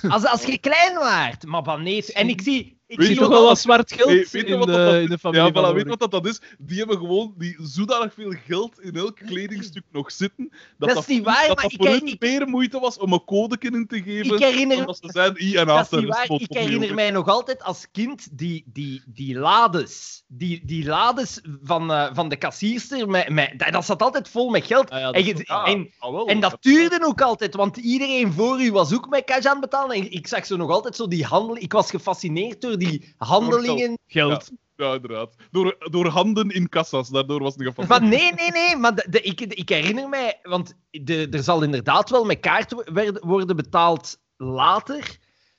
Als, 0.08 0.24
als 0.26 0.44
je 0.44 0.58
klein 0.58 0.94
waart, 0.94 1.46
maar 1.46 1.64
van 1.64 1.82
nee. 1.82 2.12
En 2.12 2.28
ik 2.28 2.40
zie... 2.42 2.80
Ik 2.92 2.98
Weet 2.98 3.06
zie 3.06 3.16
Toch 3.16 3.28
nog 3.28 3.38
wel 3.38 3.46
wat 3.46 3.58
zwart 3.58 3.92
geld 3.92 4.08
in, 4.34 4.58
wat 4.58 4.66
de, 4.66 4.72
dat- 4.72 4.94
in 4.94 5.06
de 5.08 5.18
familie 5.18 5.44
Ja, 5.44 5.50
voilà, 5.50 5.54
weet 5.54 5.64
Ulrich. 5.72 5.86
wat 5.88 6.00
dat, 6.00 6.10
dat 6.10 6.26
is? 6.26 6.40
Die 6.58 6.78
hebben 6.78 6.96
gewoon 6.96 7.34
die 7.38 7.56
zodanig 7.62 8.14
veel 8.14 8.34
geld 8.46 8.80
in 8.80 8.94
elk 8.96 9.16
kledingstuk 9.26 9.82
nog 9.92 10.12
zitten. 10.12 10.52
Dat 10.78 10.88
Dat 10.88 10.98
is 10.98 11.06
niet 11.06 11.24
waar, 11.24 11.46
dat 11.46 11.56
maar 11.56 11.64
dat 11.64 11.72
ik- 11.72 11.86
voor 12.00 12.08
ik- 12.08 12.20
meer 12.20 12.46
moeite 12.48 12.80
was 12.80 12.98
om 12.98 13.12
een 13.12 13.24
code 13.24 13.56
in 13.60 13.86
te 13.86 14.02
geven. 14.02 14.34
Ik 14.34 14.42
herinner 14.42 14.86
dat 14.86 14.96
ze 15.02 15.08
zijn 15.12 15.36
I 15.40 15.56
en 15.56 15.66
Dat 15.66 15.84
is 15.92 15.98
niet 15.98 16.08
waar. 16.08 16.24
Ik 16.30 16.46
herinner 16.48 16.94
mij 16.94 17.10
nog 17.10 17.28
altijd 17.28 17.62
als 17.62 17.86
kind 17.92 18.28
die, 18.38 18.64
die, 18.72 19.02
die 19.06 19.38
lades. 19.38 20.22
Die, 20.26 20.62
die 20.64 20.84
lades 20.86 21.40
van, 21.62 21.92
eh, 21.92 22.10
van 22.12 22.28
de 22.28 22.36
kassierster. 22.36 23.08
Met, 23.08 23.28
met, 23.28 23.52
dat, 23.58 23.72
dat 23.72 23.84
zat 23.84 24.02
altijd 24.02 24.28
vol 24.28 24.50
met 24.50 24.66
geld. 24.66 24.90
Ah 24.90 24.98
ja, 24.98 25.04
dat 25.06 25.14
en, 25.14 25.24
je- 25.24 25.46
Ah, 25.46 25.68
en, 25.68 25.90
ah, 25.98 26.12
wel. 26.12 26.26
en 26.26 26.40
dat 26.40 26.56
duurde 26.60 27.00
ook 27.06 27.20
altijd, 27.20 27.54
want 27.54 27.76
iedereen 27.76 28.32
voor 28.32 28.60
u 28.62 28.72
was 28.72 28.94
ook 28.94 29.08
met 29.08 29.24
cash 29.24 29.44
aan 29.44 29.52
het 29.52 29.60
betalen. 29.60 29.96
En 29.96 30.12
ik 30.12 30.26
zag 30.26 30.46
zo 30.46 30.56
nog 30.56 30.70
altijd 30.70 30.96
zo 30.96 31.08
die 31.08 31.24
handel. 31.24 31.56
Ik 31.56 31.72
was 31.72 31.90
gefascineerd 31.90 32.60
door 32.60 32.78
die 32.84 33.14
handelingen. 33.16 33.98
Geld. 34.06 34.50
Ja, 34.76 34.94
inderdaad. 34.94 35.34
Door, 35.50 35.76
door 35.90 36.06
handen 36.06 36.50
in 36.50 36.68
kassa's, 36.68 37.08
daardoor 37.08 37.42
was 37.42 37.54
het 37.54 37.62
geval. 37.62 37.86
Maar 37.86 38.02
nee, 38.02 38.32
nee, 38.32 38.50
nee. 38.50 38.76
Maar 38.76 38.94
de, 38.94 39.06
de- 39.10 39.20
ik, 39.20 39.40
ik 39.40 39.68
herinner 39.68 40.08
mij, 40.08 40.38
want 40.42 40.74
de, 40.90 41.28
er 41.30 41.42
zal 41.42 41.62
inderdaad 41.62 42.10
wel 42.10 42.24
met 42.24 42.40
kaart 42.40 42.74
worden 43.20 43.56
betaald 43.56 44.18
later. 44.36 45.16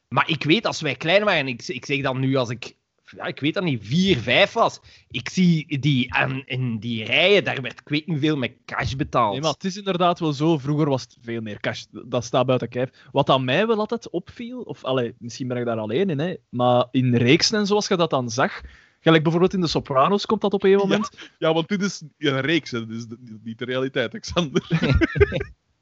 Maar 0.10 0.30
ik 0.30 0.44
weet, 0.44 0.66
als 0.66 0.82
wij 0.82 0.96
klein 0.96 1.24
waren, 1.24 1.48
ik, 1.48 1.68
ik 1.68 1.86
zeg 1.86 2.02
dan 2.02 2.20
nu 2.20 2.36
als 2.36 2.50
ik, 2.50 2.76
ja, 3.16 3.26
ik 3.26 3.40
weet 3.40 3.54
dat 3.54 3.64
niet, 3.64 3.88
vier, 3.88 4.18
vijf 4.18 4.54
was. 4.54 4.80
Ik 5.10 5.30
zie 5.30 5.80
die 5.80 6.14
aan, 6.14 6.42
in 6.46 6.80
die 6.80 7.06
rijen, 7.06 7.44
daar 7.44 7.62
werd 7.62 7.80
ik 7.80 7.90
weet 7.90 8.08
niet 8.08 8.20
veel 8.20 8.38
met 8.38 8.54
cash 8.66 8.94
betaald. 8.94 9.32
Nee, 9.32 9.42
maar 9.42 9.52
het 9.54 9.64
is 9.64 9.78
inderdaad 9.78 10.20
wel 10.20 10.34
zo. 10.34 10.58
Vroeger 10.58 10.90
was 10.90 11.02
het 11.02 11.18
veel 11.22 11.42
meer 11.42 11.60
cash. 11.60 11.84
Dat 11.92 12.24
staat 12.26 12.46
buiten 12.46 12.70
kijf. 12.70 12.90
Wat 13.12 13.30
aan 13.30 13.46
mij 13.46 13.68
wel 13.68 13.78
altijd 13.80 14.10
opviel, 14.10 14.62
of 14.62 14.84
allee, 14.84 15.14
misschien 15.20 15.48
ben 15.48 15.58
ik 15.58 15.66
daar 15.66 15.78
alleen 15.78 16.10
in, 16.10 16.20
hè, 16.20 16.36
maar 16.50 16.88
in 16.92 17.16
reeksen 17.16 17.60
en 17.60 17.66
zoals 17.66 17.88
je 17.88 17.96
dat 17.98 18.10
dan 18.10 18.30
zag, 18.30 18.62
gelijk 19.00 19.24
bijvoorbeeld 19.24 19.54
in 19.54 19.62
de 19.62 19.68
Sopranos 19.68 20.26
komt 20.26 20.42
dat 20.42 20.54
op 20.54 20.64
een 20.64 20.76
moment. 20.76 21.10
Ja, 21.40 21.54
want 21.54 21.68
dit 21.68 21.82
is 21.82 22.02
een 22.18 22.42
reeks, 22.42 22.72
hè. 22.72 22.86
dit 22.86 22.98
is 22.98 23.08
de- 23.08 23.40
niet 23.44 23.60
de 23.60 23.66
realiteit, 23.66 24.10
Alexander. 24.10 24.66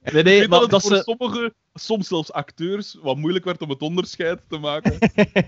Nee, 0.03 0.19
Ik 0.19 0.23
nee, 0.25 0.39
weet 0.39 0.49
maar 0.49 0.59
dat 0.59 0.69
dat 0.69 0.81
het 0.83 0.89
voor 0.91 0.97
ze, 0.97 1.03
sommige, 1.17 1.53
soms 1.73 2.07
zelfs 2.07 2.31
acteurs, 2.31 2.97
wat 3.01 3.17
moeilijk 3.17 3.45
werd 3.45 3.61
om 3.61 3.69
het 3.69 3.81
onderscheid 3.81 4.41
te 4.47 4.57
maken. 4.57 4.97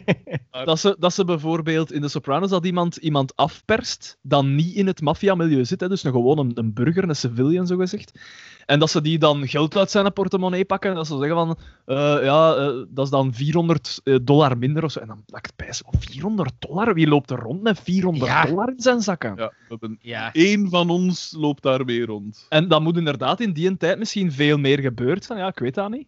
dat, 0.65 0.79
ze, 0.79 0.95
dat 0.99 1.13
ze 1.13 1.25
bijvoorbeeld 1.25 1.91
in 1.91 2.01
de 2.01 2.07
Sopranos 2.07 2.49
dat 2.49 2.65
iemand 2.65 2.95
iemand 2.95 3.35
afperst, 3.35 4.17
dan 4.21 4.55
niet 4.55 4.75
in 4.75 4.87
het 4.87 5.01
maffiamilieu 5.01 5.65
zit, 5.65 5.81
hè, 5.81 5.89
dus 5.89 6.03
een, 6.03 6.11
gewoon 6.11 6.39
een, 6.39 6.51
een 6.55 6.73
burger, 6.73 7.09
een 7.09 7.15
civilian 7.15 7.67
zogezegd. 7.67 8.19
En 8.65 8.79
dat 8.79 8.89
ze 8.89 9.01
die 9.01 9.17
dan 9.17 9.47
geld 9.47 9.77
uit 9.77 9.91
zijn 9.91 10.13
portemonnee 10.13 10.65
pakken 10.65 10.89
en 10.89 10.95
dat 10.95 11.07
ze 11.07 11.17
zeggen 11.17 11.35
van, 11.35 11.57
eh, 11.85 12.23
ja, 12.23 12.55
eh, 12.55 12.83
dat 12.89 13.05
is 13.05 13.11
dan 13.11 13.33
400 13.33 14.01
eh, 14.03 14.15
dollar 14.21 14.57
minder 14.57 14.83
of 14.83 14.91
zo. 14.91 14.99
En 14.99 15.07
dan 15.07 15.23
ik 15.27 15.49
bij, 15.55 15.73
400 15.99 16.53
dollar? 16.59 16.93
Wie 16.93 17.07
loopt 17.07 17.31
er 17.31 17.39
rond 17.39 17.61
met 17.61 17.79
400 17.79 18.31
Ja. 18.31 18.45
dollar 18.45 18.69
in 18.69 18.81
zijn 18.81 19.01
zakken? 19.01 19.33
Ja, 19.35 19.47
we 19.47 19.65
hebben... 19.67 19.97
Ja. 20.01 20.29
Eén 20.33 20.69
van 20.69 20.89
ons 20.89 21.33
loopt 21.37 21.63
daarmee 21.63 22.05
rond. 22.05 22.45
En 22.49 22.67
dan 22.67 22.83
moet 22.83 22.97
inderdaad 22.97 23.39
in 23.39 23.53
die 23.53 23.77
tijd 23.77 23.99
misschien 23.99 24.31
veel 24.31 24.57
meer 24.57 24.79
gebeurd 24.79 25.25
zijn. 25.25 25.39
Ja, 25.39 25.47
ik 25.47 25.59
weet 25.59 25.73
dat 25.73 25.89
niet. 25.89 26.07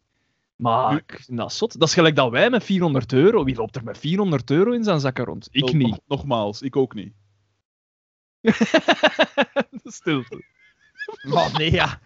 Maar 0.56 1.04
vind 1.08 1.38
dat 1.38 1.54
zot. 1.54 1.80
Dat 1.80 1.88
is 1.88 1.94
gelijk 1.94 2.16
dat 2.16 2.32
wij 2.32 2.50
met 2.50 2.64
400 2.64 3.14
euro... 3.14 3.44
Wie 3.44 3.56
loopt 3.56 3.76
er 3.76 3.84
met 3.84 3.98
400 3.98 4.52
euro 4.52 4.72
in 4.72 4.84
zijn 4.84 5.00
zakken 5.00 5.26
rond? 5.26 5.48
Ik 5.52 5.74
niet. 5.74 5.88
nog- 5.88 6.00
nogmaals, 6.08 6.62
ik 6.62 6.76
ook 6.76 6.94
niet. 6.94 7.14
Stilte. 9.84 10.44
Maar 11.28 11.52
nee, 11.58 11.72
ja. 11.72 12.02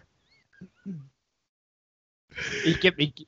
Ik 2.64 2.82
heb... 2.82 2.98
Ik, 2.98 3.24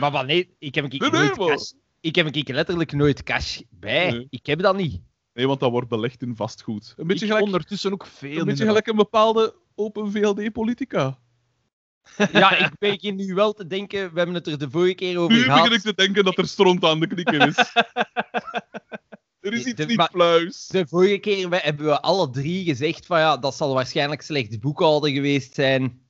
maar 0.00 0.10
wanneer... 0.10 0.48
Ik 0.58 0.74
heb, 0.74 0.84
ik, 0.84 1.00
Nee, 1.00 1.10
nee, 1.10 1.20
nooit 1.20 1.36
cash, 1.36 1.70
ik 2.00 2.14
heb 2.14 2.26
ik 2.26 2.48
letterlijk 2.48 2.92
nooit 2.92 3.22
cash 3.22 3.60
bij. 3.70 4.10
Nee. 4.10 4.26
Ik 4.30 4.46
heb 4.46 4.58
dat 4.58 4.76
niet. 4.76 5.02
Nee, 5.32 5.46
want 5.46 5.60
dat 5.60 5.70
wordt 5.70 5.88
belegd 5.88 6.22
in 6.22 6.36
vastgoed. 6.36 6.94
Een 6.96 7.06
beetje, 7.06 7.24
Ik 7.24 7.30
gelijk, 7.30 7.46
ondertussen 7.46 7.92
ook 7.92 8.06
veel 8.06 8.38
een 8.40 8.46
beetje 8.46 8.64
gelijk 8.64 8.86
een 8.86 8.96
bepaalde 8.96 9.54
Open 9.74 10.10
VLD-politica. 10.12 11.18
Ja, 12.32 12.56
ik 12.66 12.78
begin 12.78 13.16
nu 13.16 13.34
wel 13.34 13.52
te 13.52 13.66
denken... 13.66 14.12
We 14.12 14.16
hebben 14.16 14.34
het 14.34 14.46
er 14.46 14.58
de 14.58 14.70
vorige 14.70 14.94
keer 14.94 15.18
over 15.18 15.36
Nu 15.36 15.42
gehad. 15.42 15.60
begin 15.62 15.76
ik 15.76 15.82
te 15.82 15.94
denken 15.94 16.24
dat 16.24 16.38
er 16.38 16.48
stront 16.48 16.84
aan 16.84 17.00
de 17.00 17.06
knikker 17.06 17.46
is. 17.48 17.56
er 19.40 19.52
is 19.52 19.62
De- 19.64 19.70
iets 19.70 19.86
niet 19.86 19.96
maar- 19.96 20.10
pluis. 20.10 20.66
De 20.66 20.86
vorige 20.86 21.18
keer 21.18 21.48
we- 21.48 21.56
hebben 21.56 21.86
we 21.86 22.00
alle 22.00 22.30
drie 22.30 22.64
gezegd 22.64 23.06
van 23.06 23.18
ja, 23.18 23.36
dat 23.36 23.54
zal 23.56 23.74
waarschijnlijk 23.74 24.22
slechts 24.22 24.58
boekhouden 24.58 25.12
geweest 25.12 25.54
zijn. 25.54 26.00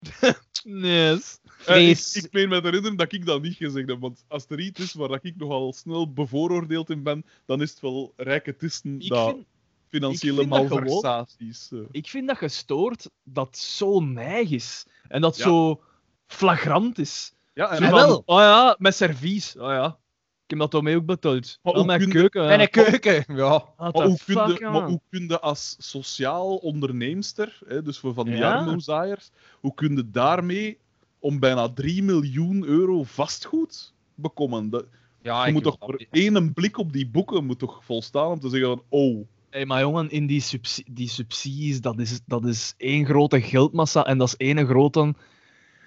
Nee. 0.64 1.18
vrees. 1.46 2.14
ik, 2.14 2.24
ik 2.24 2.32
meen 2.32 2.48
me 2.48 2.60
te 2.60 2.66
herinneren 2.66 2.96
dat 2.96 3.12
ik 3.12 3.26
dat 3.26 3.42
niet 3.42 3.56
gezegd 3.56 3.88
heb. 3.88 4.00
Want 4.00 4.24
als 4.28 4.44
er 4.48 4.60
iets 4.60 4.80
is 4.80 4.92
waar 4.92 5.08
dat 5.08 5.24
ik 5.24 5.36
nogal 5.36 5.72
snel 5.72 6.12
bevooroordeeld 6.12 6.90
in 6.90 7.02
ben, 7.02 7.24
dan 7.46 7.62
is 7.62 7.70
het 7.70 7.80
wel 7.80 8.12
rijke 8.16 8.56
tisten 8.56 9.00
Ik 9.00 9.08
dat 9.08 9.28
vind, 9.34 9.46
financiële 9.90 10.32
ik 10.32 10.38
vind 10.48 10.50
dat 10.50 10.66
gewoon- 10.66 10.82
malversaties. 10.82 11.68
eh. 11.72 11.78
ik 11.90 12.08
vind 12.08 12.26
dat 12.28 12.36
gestoord 12.36 13.10
dat 13.24 13.56
zo 13.58 14.00
neig 14.00 14.50
is. 14.50 14.86
En 15.08 15.20
dat 15.20 15.36
Ja. 15.36 15.42
zo 15.44 15.80
flagrant 16.26 16.98
is. 16.98 17.32
Ja, 17.54 17.70
en 17.70 17.82
van, 17.82 17.90
wel. 17.92 18.22
Oh 18.26 18.38
ja, 18.38 18.76
met 18.78 18.94
servies. 18.94 19.56
Oh 19.56 19.70
ja. 19.70 19.98
Ik 20.44 20.56
heb 20.56 20.58
dat 20.58 20.70
daarmee 20.70 20.96
ook 20.96 21.06
betaald. 21.06 21.58
Maar 21.62 21.72
Oh, 21.72 21.78
hoe 21.78 21.86
mijn 21.86 22.08
keuken. 22.08 22.42
En 22.48 22.56
ja. 22.56 22.60
een 22.60 22.70
keuken. 22.70 23.24
Ja. 23.36 23.64
Maar 23.76 23.90
hoe, 23.92 24.02
kun 24.02 24.18
fuck, 24.18 24.46
je, 24.46 24.56
ja. 24.58 24.70
maar 24.70 24.88
hoe 24.88 25.00
kun 25.10 25.28
je 25.28 25.40
als 25.40 25.76
sociaal 25.78 26.56
onderneemster, 26.56 27.58
hè, 27.66 27.82
dus 27.82 27.98
voor 27.98 28.14
van 28.14 28.24
die 28.24 28.36
Ja. 28.36 28.54
armoezaaiers, 28.58 29.30
hoe 29.60 29.74
kun 29.74 29.96
je 29.96 30.10
daarmee 30.10 30.78
om 31.18 31.38
bijna 31.38 31.68
3 31.68 32.02
miljoen 32.02 32.64
euro 32.64 33.02
vastgoed 33.02 33.92
bekomen? 34.14 34.70
Dat, 34.70 34.84
ja 35.22 35.46
je 35.46 35.52
moet 35.52 35.62
toch 35.62 35.76
voor 35.80 36.04
één 36.10 36.52
blik 36.52 36.78
op 36.78 36.92
die 36.92 37.06
boeken 37.08 37.44
moet 37.44 37.58
toch 37.58 37.84
volstaan 37.84 38.30
om 38.30 38.40
te 38.40 38.48
zeggen 38.48 38.68
van, 38.68 38.82
oh, 38.88 39.26
Hey, 39.50 39.66
maar 39.66 39.80
jongen, 39.80 40.10
in 40.10 40.26
die, 40.26 40.44
die 40.90 41.08
subsidies, 41.08 41.80
dat 41.80 41.98
is, 41.98 42.20
dat 42.26 42.44
is 42.44 42.74
één 42.76 43.04
grote 43.06 43.40
geldmassa 43.40 44.04
en 44.06 44.18
dat 44.18 44.28
is 44.28 44.36
één 44.36 44.66
grote... 44.66 45.14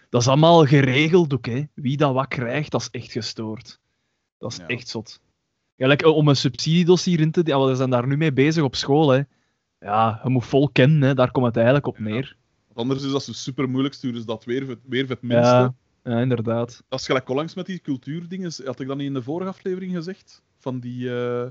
Dat 0.09 0.21
is 0.21 0.27
allemaal 0.27 0.65
geregeld 0.65 1.33
ook, 1.33 1.45
hè. 1.45 1.63
Wie 1.73 1.97
dat 1.97 2.13
wat 2.13 2.27
krijgt, 2.27 2.71
dat 2.71 2.81
is 2.81 2.89
echt 2.89 3.11
gestoord. 3.11 3.79
Dat 4.37 4.51
is 4.51 4.57
Ja. 4.57 4.67
echt 4.67 4.87
zot. 4.87 5.21
Ja, 5.75 5.87
like, 5.87 6.09
om 6.09 6.27
een 6.27 6.35
subsidiedossier 6.35 7.19
in 7.19 7.31
te... 7.31 7.41
Ja, 7.43 7.65
we 7.65 7.75
zijn 7.75 7.89
daar 7.89 8.07
nu 8.07 8.17
mee 8.17 8.33
bezig 8.33 8.63
op 8.63 8.75
school, 8.75 9.09
hè. 9.09 9.21
Ja, 9.79 10.19
je 10.23 10.29
moet 10.29 10.45
vol 10.45 10.69
kennen, 10.69 11.01
hè. 11.01 11.13
Daar 11.13 11.31
komt 11.31 11.45
het 11.45 11.55
eigenlijk 11.55 11.87
op 11.87 11.99
neer. 11.99 12.35
want 12.67 12.79
anders 12.79 13.03
is 13.05 13.11
dat 13.11 13.35
super 13.35 13.69
moeilijk, 13.69 13.93
sturen 13.95 14.19
ze 14.19 14.25
dat 14.25 14.45
weer, 14.45 14.77
weer 14.83 15.09
het 15.09 15.21
minste. 15.21 15.51
Ja, 15.53 15.75
ja, 16.03 16.19
inderdaad. 16.19 16.83
Dat 16.89 16.99
is 16.99 17.05
gelijk 17.05 17.29
onlangs 17.29 17.53
met 17.53 17.65
die 17.65 17.79
cultuurdingen, 17.79 18.51
had 18.65 18.79
ik 18.79 18.87
dat 18.87 18.97
niet 18.97 19.07
in 19.07 19.13
de 19.13 19.21
vorige 19.23 19.49
aflevering 19.49 19.93
gezegd? 19.93 20.41
Van 20.57 20.79
die... 20.79 21.15
eh, 21.19 21.47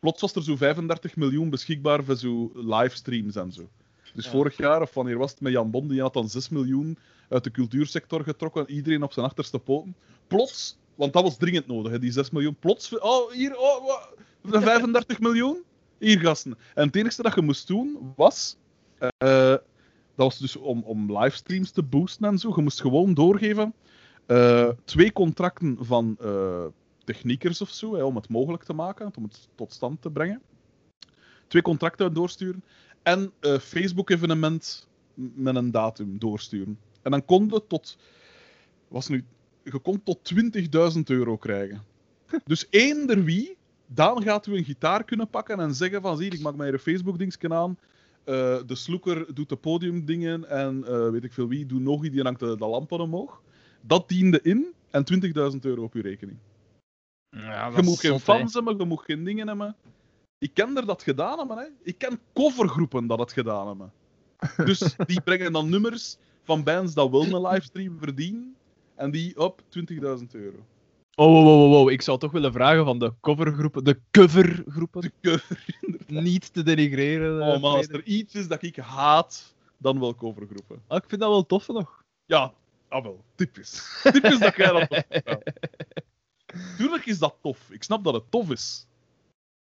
Plots 0.00 0.20
was 0.20 0.34
er 0.34 0.42
zo 0.42 0.56
35 0.56 1.16
miljoen 1.16 1.50
beschikbaar 1.50 2.04
voor 2.04 2.16
zo 2.16 2.50
livestreams 2.54 3.36
en 3.36 3.52
zo. 3.52 3.68
Dus 4.14 4.24
Ja. 4.24 4.30
vorig 4.30 4.56
jaar, 4.56 4.82
of 4.82 4.94
wanneer 4.94 5.18
was 5.18 5.30
het 5.30 5.40
met 5.40 5.52
Jan 5.52 5.70
Bon, 5.70 5.88
die 5.88 6.00
had 6.00 6.12
dan 6.12 6.28
6 6.28 6.48
miljoen 6.48 6.98
uit 7.28 7.44
de 7.44 7.50
cultuursector 7.50 8.22
getrokken, 8.22 8.70
iedereen 8.70 9.02
op 9.02 9.12
zijn 9.12 9.26
achterste 9.26 9.58
poten. 9.58 9.96
Plots, 10.26 10.78
want 10.94 11.12
dat 11.12 11.22
was 11.22 11.36
dringend 11.36 11.66
nodig, 11.66 11.92
hè, 11.92 11.98
die 11.98 12.12
6 12.12 12.30
miljoen. 12.30 12.56
Plots, 12.60 12.98
oh, 12.98 13.32
hier, 13.32 13.56
oh, 13.58 13.86
wat, 13.86 14.14
de 14.52 14.60
35 14.60 15.20
miljoen? 15.20 15.62
Hier, 15.98 16.20
gasten. 16.20 16.58
En 16.74 16.86
het 16.86 16.96
enige 16.96 17.22
dat 17.22 17.34
je 17.34 17.42
moest 17.42 17.66
doen, 17.66 18.12
was... 18.16 18.56
eh, 18.98 19.08
dat 20.14 20.26
was 20.26 20.38
dus 20.38 20.56
om, 20.56 20.82
om 20.82 21.18
livestreams 21.18 21.70
te 21.70 21.82
boosten 21.82 22.26
en 22.26 22.38
zo. 22.38 22.52
Je 22.56 22.62
moest 22.62 22.80
gewoon 22.80 23.14
doorgeven 23.14 23.74
eh, 24.26 24.68
twee 24.84 25.12
contracten 25.12 25.76
van 25.80 26.16
eh, 26.20 26.64
techniekers 27.12 27.60
of 27.60 27.70
zo, 27.70 27.94
hè, 27.94 28.02
om 28.02 28.16
het 28.16 28.28
mogelijk 28.28 28.62
te 28.64 28.72
maken, 28.72 29.10
om 29.16 29.22
het 29.22 29.48
tot 29.54 29.72
stand 29.72 30.02
te 30.02 30.10
brengen. 30.10 30.42
Twee 31.46 31.62
contracten 31.62 32.12
doorsturen. 32.14 32.64
En 33.02 33.32
een 33.40 33.60
Facebook-evenement 33.60 34.88
m- 35.14 35.28
met 35.34 35.56
een 35.56 35.70
datum 35.70 36.18
doorsturen. 36.18 36.78
En 37.02 37.10
dan 37.10 37.24
kon 37.24 37.48
je 37.50 37.66
tot... 37.66 37.98
Was 38.88 39.08
nu, 39.08 39.24
je 39.62 39.78
kon 39.78 40.02
tot 40.02 40.34
20.000 40.96 41.00
euro 41.04 41.36
krijgen. 41.36 41.82
Dus 42.44 42.66
eender 42.70 43.24
wie, 43.24 43.56
dan 43.86 44.22
gaat 44.22 44.46
u 44.46 44.56
een 44.56 44.64
gitaar 44.64 45.04
kunnen 45.04 45.28
pakken 45.28 45.60
en 45.60 45.74
zeggen 45.74 46.02
van, 46.02 46.16
zie, 46.16 46.30
ik 46.30 46.40
maak 46.40 46.56
mij 46.56 46.72
een 46.72 46.78
Facebook-dingetje 46.78 47.54
aan. 47.54 47.78
Eh, 48.24 48.58
de 48.66 48.74
sloeker 48.74 49.34
doet 49.34 49.48
de 49.48 49.56
podiumdingen 49.56 50.48
en 50.48 50.84
eh, 50.84 51.10
weet 51.10 51.24
ik 51.24 51.32
veel 51.32 51.48
wie, 51.48 51.66
doet 51.66 51.80
nog 51.80 52.04
iets, 52.04 52.14
die 52.14 52.22
hangt 52.22 52.40
de, 52.40 52.56
de 52.56 52.66
lampen 52.66 53.00
omhoog. 53.00 53.42
Dat 53.80 54.08
diende 54.08 54.40
in 54.42 54.74
en 54.90 55.04
20.000 55.52 55.58
euro 55.60 55.82
op 55.82 55.94
uw 55.94 56.02
rekening. 56.02 56.38
Ja, 57.30 57.70
Je 57.76 57.82
moet 57.82 58.00
geen 58.00 58.20
fans 58.20 58.54
hebben, 58.54 58.76
je 58.78 58.84
moet 58.84 59.00
geen 59.04 59.24
dingen 59.24 59.48
hebben. 59.48 59.76
Ik 60.38 60.54
ken 60.54 60.76
er 60.76 60.86
dat 60.86 61.02
gedaan 61.02 61.38
hebben. 61.38 61.56
Hè. 61.58 61.64
Ik 61.82 61.98
ken 61.98 62.20
covergroepen 62.34 63.06
dat 63.06 63.18
het 63.18 63.32
gedaan 63.32 63.66
hebben. 63.66 63.92
Dus 64.64 64.96
die 65.06 65.20
brengen 65.20 65.52
dan 65.52 65.68
nummers 65.68 66.16
van 66.42 66.62
bands 66.62 66.94
dat 66.94 67.10
wel 67.10 67.22
een 67.24 67.46
livestream 67.46 67.98
verdienen. 67.98 68.56
En 68.94 69.10
die 69.10 69.38
op 69.38 69.62
20.000 69.62 70.26
euro. 70.30 70.56
Oh, 71.14 71.26
wow, 71.32 71.44
wow, 71.44 71.72
wow. 71.72 71.90
Ik 71.90 72.02
zou 72.02 72.18
toch 72.18 72.32
willen 72.32 72.52
vragen 72.52 72.84
van 72.84 72.98
de 72.98 73.12
covergroepen, 73.20 73.84
de 73.84 74.00
covergroepen, 74.10 75.00
De 75.00 75.12
cover. 75.22 75.66
niet 76.06 76.52
te 76.52 76.62
denigreren. 76.62 77.42
eh, 77.42 77.48
Oh 77.54 77.60
man, 77.60 77.76
als 77.76 77.88
er 77.88 78.02
iets 78.04 78.34
is 78.34 78.48
dat 78.48 78.62
ik 78.62 78.76
haat, 78.76 79.54
dan 79.76 80.00
wel 80.00 80.14
covergroepen. 80.14 80.82
Ah, 80.86 80.96
ik 80.96 81.04
vind 81.08 81.20
dat 81.20 81.30
wel 81.30 81.46
tof 81.46 81.68
nog. 81.68 82.02
Ja, 82.26 82.52
ah 82.88 83.02
wel, 83.02 83.24
typisch. 83.34 84.00
Typisch 84.02 84.38
dat 84.38 84.56
jij 84.56 84.72
dat 84.72 84.88
tof. 84.90 85.04
Tuurlijk 86.76 87.06
is 87.06 87.18
dat 87.18 87.34
tof. 87.42 87.70
Ik 87.70 87.82
snap 87.82 88.04
dat 88.04 88.14
het 88.14 88.30
tof 88.30 88.50
is. 88.50 88.86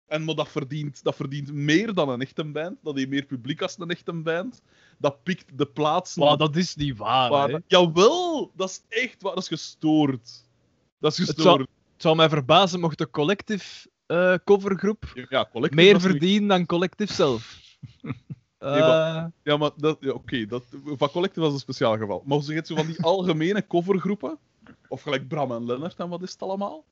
En 0.08 0.24
maar 0.24 0.36
dat 0.36 0.50
verdient, 0.50 1.04
dat 1.04 1.16
verdient 1.16 1.52
meer 1.54 1.94
dan 1.94 2.10
een 2.10 2.22
echte 2.22 2.44
band. 2.44 2.78
Dat 2.84 2.96
heeft 2.96 3.10
meer 3.10 3.26
publiek 3.26 3.62
als 3.62 3.76
een 3.80 3.90
echte 3.90 4.14
band. 4.14 4.62
Dat 4.98 5.24
pikt 5.24 5.58
de 5.58 5.66
plaatsen. 5.66 6.22
Maar 6.24 6.38
dat 6.38 6.56
is 6.56 6.76
niet 6.76 6.98
waar, 6.98 7.30
waar- 7.30 7.50
hè. 7.50 7.58
Jawel, 7.68 8.52
dat 8.56 8.70
is 8.70 8.82
echt 9.04 9.22
waar. 9.22 9.34
Dat 9.34 9.44
is 9.44 9.50
gestoord. 9.50 10.46
Dat 11.00 11.12
is 11.12 11.18
Het 11.18 11.30
gestoord. 11.30 11.60
Het 11.60 12.02
zou 12.02 12.16
mij 12.16 12.30
verbazen 12.30 12.80
mocht 12.80 12.98
de 12.98 13.10
collective 13.10 13.90
eh, 14.06 14.34
covergroep 14.46 15.12
Ja, 15.30 15.50
collectief. 15.52 15.80
meer 15.80 16.02
verdienen 16.02 16.48
dan 16.50 16.66
collective 16.66 17.14
zelf. 17.14 17.60
Nee, 18.60 18.80
maar- 18.80 19.18
Eh, 19.18 19.26
Ja, 19.44 19.58
maar 19.58 19.72
dat, 19.78 19.98
ja, 20.00 20.12
oké, 20.12 20.46
dat 20.46 20.64
van 20.86 21.10
collectief 21.10 21.44
was 21.44 21.54
een 21.54 21.60
speciaal 21.60 21.98
geval. 21.98 22.24
Maar 22.26 22.38
het 22.38 22.68
zo 22.68 22.76
van 22.76 22.86
die 22.86 23.02
algemene 23.14 23.68
covergroepen, 23.68 24.38
of 24.90 25.02
gelijk 25.02 25.28
Bram 25.28 25.52
en 25.52 25.66
Lennart 25.66 26.00
en 26.00 26.10
wat 26.10 26.22
is 26.22 26.32
het 26.32 26.42
allemaal? 26.42 26.84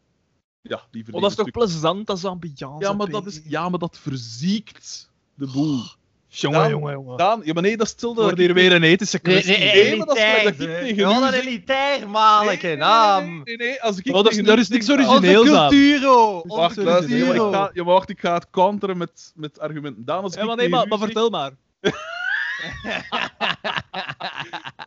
Ja, 0.61 0.81
die 0.91 1.05
oh, 1.11 1.21
dat 1.21 1.29
is 1.29 1.35
toch 1.37 1.51
plezant, 1.51 2.07
dat 2.07 2.17
is 2.17 2.25
ambiance. 2.25 2.85
Ja, 2.85 2.93
maar 2.93 3.09
dat, 3.09 3.25
is, 3.25 3.41
ja, 3.43 3.69
maar 3.69 3.79
dat 3.79 3.97
verziekt 4.01 5.09
de 5.35 5.47
boel. 5.53 5.81
Jongen, 6.29 6.59
Daan- 6.59 6.69
jongen, 6.69 6.93
jongen. 6.93 7.17
Daan, 7.17 7.41
ja, 7.43 7.53
maar 7.53 7.63
nee, 7.63 7.77
dat 7.77 7.85
is 7.85 7.91
hetzelfde. 7.91 8.21
wordt 8.21 8.37
hier 8.37 8.53
weer 8.53 8.71
een 8.73 8.83
ethische 8.83 9.19
Nee, 9.23 9.33
kwestie. 9.33 9.57
nee, 9.65 9.73
Nee, 9.83 9.97
maar 9.97 10.05
dat 10.07 10.17
is 10.17 10.23
gelijk 10.23 10.43
dat 10.57 10.67
ik 10.67 10.73
elitair. 10.73 10.95
Ja, 10.95 12.43
Nee, 12.43 12.57
nee, 12.61 12.75
naam. 12.75 13.25
Nee, 13.25 13.41
nee, 13.43 13.57
nee, 13.67 13.81
als 13.81 13.97
ik 13.97 14.07
Oh, 14.15 14.23
dat 14.23 14.31
is- 14.31 14.43
daar 14.43 14.59
is 14.59 14.67
niks 14.69 14.91
origineels. 14.91 15.39
Onze 15.41 15.57
aan. 15.59 15.69
culturo. 15.69 16.41
Wacht, 16.45 16.75
ja, 16.75 16.83
maar 16.83 17.01
ik 17.03 17.07
culturo. 17.07 17.51
ga, 17.51 17.69
ja, 17.73 17.83
wacht, 17.83 18.09
ik 18.09 18.19
ga 18.19 18.33
het 18.33 18.49
counteren 18.49 18.97
met, 18.97 19.31
met 19.35 19.59
argumenten. 19.59 20.05
Daan, 20.05 20.23
als 20.23 20.33
Ja, 20.33 20.41
ik 20.41 20.47
maar 20.47 20.55
nee, 20.55 20.69
maar, 20.69 20.87
maar 20.87 20.97
vertel 20.99 21.29
maar. 21.29 21.51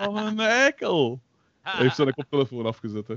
Oh, 0.06 0.16
een 0.26 0.40
eikel. 0.40 1.20
Hij 1.62 1.82
heeft 1.82 1.96
zijn 1.96 2.14
koptelefoon 2.14 2.66
afgezet, 2.66 3.08
hè. 3.08 3.14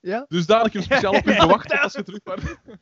Ja? 0.00 0.24
Dus 0.28 0.46
Daan, 0.46 0.66
ik 0.66 0.72
heb 0.72 0.82
speciaal 0.82 1.14
op 1.14 1.26
u 1.28 1.32
gewacht 1.32 1.68
tot 1.68 1.78
als 1.78 1.92
je 1.92 2.02
terug 2.02 2.22
bent. 2.22 2.42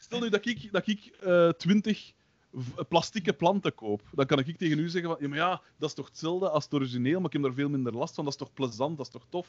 Stel 0.00 0.20
nu 0.20 0.28
dat 0.28 0.46
ik, 0.46 0.72
dat 0.72 0.86
ik 0.86 1.04
eh 1.06 1.48
20 1.48 2.12
v- 2.52 2.80
plastieke 2.88 3.32
planten 3.32 3.74
koop. 3.74 4.02
Dan 4.12 4.26
kan 4.26 4.38
ik 4.38 4.56
tegen 4.58 4.78
u 4.78 4.88
zeggen 4.88 5.10
van, 5.10 5.18
ja, 5.20 5.28
maar 5.28 5.38
ja, 5.38 5.62
dat 5.78 5.88
is 5.88 5.94
toch 5.94 6.06
hetzelfde 6.08 6.50
als 6.50 6.64
het 6.64 6.74
origineel, 6.74 7.16
maar 7.16 7.26
ik 7.26 7.32
heb 7.32 7.42
daar 7.42 7.52
veel 7.52 7.68
minder 7.68 7.92
last 7.92 8.14
van. 8.14 8.24
Dat 8.24 8.32
is 8.32 8.38
toch 8.38 8.52
plezant, 8.52 8.96
dat 8.96 9.06
is 9.06 9.12
toch 9.12 9.26
tof? 9.28 9.48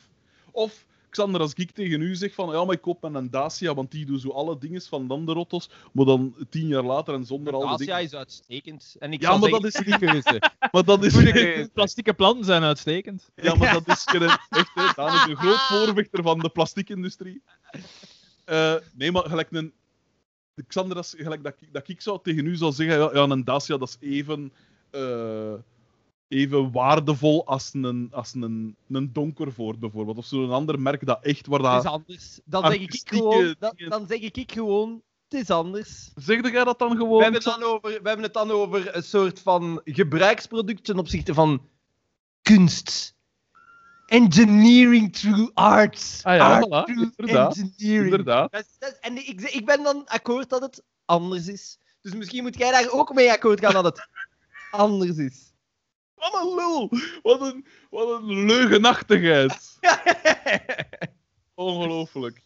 Of, 0.51 0.85
Xander, 1.09 1.41
als 1.41 1.53
ik 1.53 1.71
tegen 1.71 2.01
u 2.01 2.15
zeg 2.15 2.33
van, 2.33 2.49
ja, 2.49 2.65
maar 2.65 2.75
ik 2.75 2.81
koop 2.81 3.03
een 3.03 3.29
Dacia, 3.29 3.73
want 3.73 3.91
die 3.91 4.05
doet 4.05 4.21
zo 4.21 4.29
alle 4.29 4.57
dingen 4.57 4.81
van 4.81 5.07
dan 5.07 5.25
de 5.25 5.33
rottos, 5.33 5.69
maar 5.91 6.05
dan 6.05 6.35
tien 6.49 6.67
jaar 6.67 6.83
later 6.83 7.13
en 7.13 7.25
zonder 7.25 7.53
al 7.53 7.77
die 7.77 7.85
dingen. 7.85 8.03
is 8.03 8.15
uitstekend. 8.15 8.95
En 8.99 9.13
ik 9.13 9.21
Ja, 9.21 9.37
maar 9.37 9.49
zeggen, 9.49 9.61
dat 9.61 9.73
is 9.73 9.85
die 9.85 9.97
keuze. 10.07 10.41
Maar 10.71 10.83
dat 10.83 11.03
is... 11.03 11.67
Plastieke 11.73 12.13
planten 12.13 12.45
zijn 12.45 12.63
uitstekend. 12.63 13.29
Ja, 13.35 13.55
maar 13.55 13.73
dat 13.73 13.87
is. 13.87 14.03
Echt, 14.49 14.71
hè. 14.73 14.83
Daan 14.95 15.15
is 15.15 15.25
een 15.27 15.37
groot 15.37 15.59
voorvechter 15.59 16.23
van 16.23 16.39
de 16.39 16.49
plastiekindustrie. 16.49 17.41
Eh 18.45 18.75
nee, 18.93 19.11
maar 19.11 19.23
gelijk 19.23 19.51
een... 19.51 19.73
Xander, 20.67 20.95
dat 20.95 21.05
is 21.05 21.13
gelijk 21.17 21.43
dat, 21.43 21.53
ik, 21.59 21.73
dat 21.73 21.87
ik 21.87 22.01
zou 22.01 22.19
tegen 22.23 22.45
u 22.45 22.55
zou 22.55 22.71
zeggen, 22.71 22.97
ja, 22.97 23.09
ja 23.13 23.29
een 23.29 23.43
Dacia 23.43 23.77
dat 23.77 23.97
is 23.99 24.09
even, 24.09 24.53
eh, 24.91 25.53
even 26.29 26.71
waardevol 26.71 27.45
als 27.45 27.69
een, 27.73 28.07
als 28.11 28.33
een, 28.33 28.75
een 28.89 29.13
Donkervoort 29.13 29.79
bijvoorbeeld. 29.79 30.17
Of 30.17 30.25
zo'n 30.25 30.51
ander 30.51 30.79
merk 30.79 31.05
dat 31.05 31.19
echt, 31.23 31.47
waar 31.47 31.59
Het 31.59 31.77
is 31.77 31.83
dat... 31.83 31.91
anders. 31.93 32.39
Dan 32.45 32.65
zeg 32.71 32.79
ik 32.79 33.01
gewoon, 33.05 33.55
dan, 33.59 33.73
dingen- 33.75 33.89
dan 33.91 34.07
zeg 34.07 34.19
ik 34.19 34.51
gewoon, 34.51 35.01
het 35.29 35.41
is 35.41 35.49
anders. 35.49 36.11
Zeg 36.15 36.51
jij 36.51 36.63
dat 36.63 36.79
dan 36.79 36.89
We 36.89 36.95
gewoon? 36.97 37.21
hebben, 37.21 37.41
het 37.43 37.59
dan 37.59 37.63
over, 37.63 37.89
we 37.89 38.07
hebben 38.07 38.23
het 38.23 38.33
dan 38.33 38.51
over 38.51 38.95
een 38.95 39.03
soort 39.03 39.39
van 39.39 39.81
gebruiksproduct 39.85 40.83
ten 40.83 40.97
opzichte 40.99 41.33
van 41.33 41.61
kunst. 42.41 43.17
Engineering 44.05 45.13
through 45.13 45.49
arts. 45.53 46.23
Ah 46.23 46.35
ja, 46.35 46.55
Art 46.55 46.65
voilà, 46.65 46.69
through 46.93 47.11
inderdaad, 47.17 47.57
engineering. 47.57 48.03
Inderdaad. 48.11 48.51
Dat 48.51 48.61
is- 48.61 48.75
dat 48.79 48.91
is- 48.91 48.99
en 48.99 49.17
ik, 49.27 49.41
ik 49.41 49.65
ben 49.65 49.83
dan 49.83 50.05
akkoord 50.07 50.49
dat 50.49 50.61
het 50.61 50.83
anders 51.05 51.47
is. 51.47 51.77
Dus 52.01 52.13
misschien 52.13 52.43
moet 52.43 52.57
jij 52.57 52.71
daar 52.71 52.89
ook 52.91 53.13
mee 53.13 53.31
akkoord 53.31 53.59
gaan 53.59 53.73
dat 53.73 53.83
het 53.85 54.07
anders 54.71 55.17
is. 55.17 55.48
Wat 56.19 56.33
een 56.43 56.55
lul! 56.55 56.89
Wat 57.21 57.41
een, 57.41 57.65
wat 57.89 58.21
een 58.21 58.45
leugenachtigheid. 58.45 59.77
Ongelooflijk. 61.55 62.41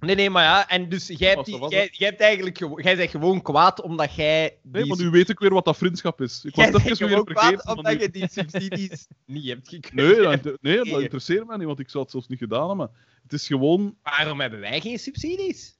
Nee, 0.00 0.14
nee, 0.14 0.30
maar 0.30 0.42
ja, 0.44 0.68
en 0.68 0.88
dus 0.88 1.06
jij 1.06 1.30
hebt, 1.30 1.44
die, 1.44 1.68
jij, 1.68 1.88
jij 1.92 2.08
hebt 2.08 2.20
eigenlijk 2.20 2.58
jij 2.82 2.96
bent 2.96 3.10
gewoon 3.10 3.42
kwaad 3.42 3.82
omdat 3.82 4.14
jij. 4.14 4.58
Nee, 4.62 4.82
die 4.82 4.86
maar 4.94 5.04
nu 5.04 5.10
weet 5.10 5.28
ik 5.28 5.38
weer 5.38 5.52
wat 5.54 5.64
dat 5.64 5.76
vriendschap 5.76 6.20
is. 6.20 6.44
Ik 6.44 6.54
was 6.54 6.66
gewoon 6.66 7.12
weer 7.12 7.24
kwaad 7.24 7.38
vergeten. 7.44 7.62
maar 7.66 7.76
omdat 7.76 7.92
nu- 7.92 8.00
je 8.00 8.10
die 8.10 8.28
subsidies 8.30 9.06
niet 9.24 9.46
hebt 9.48 9.68
gekregen. 9.74 10.22
Nee, 10.28 10.40
dat, 10.40 10.58
nee, 10.60 10.76
dat 10.76 10.86
Nee. 10.86 11.00
interesseert 11.02 11.46
mij 11.46 11.56
niet, 11.56 11.66
want 11.66 11.78
ik 11.78 11.90
zou 11.90 12.02
het 12.02 12.12
zelfs 12.12 12.28
niet 12.28 12.38
gedaan 12.38 12.68
hebben. 12.68 12.90
Het 13.22 13.32
is 13.32 13.46
gewoon 13.46 13.96
Waarom 14.02 14.40
hebben 14.40 14.60
wij 14.60 14.80
geen 14.80 14.98
subsidies? 14.98 15.75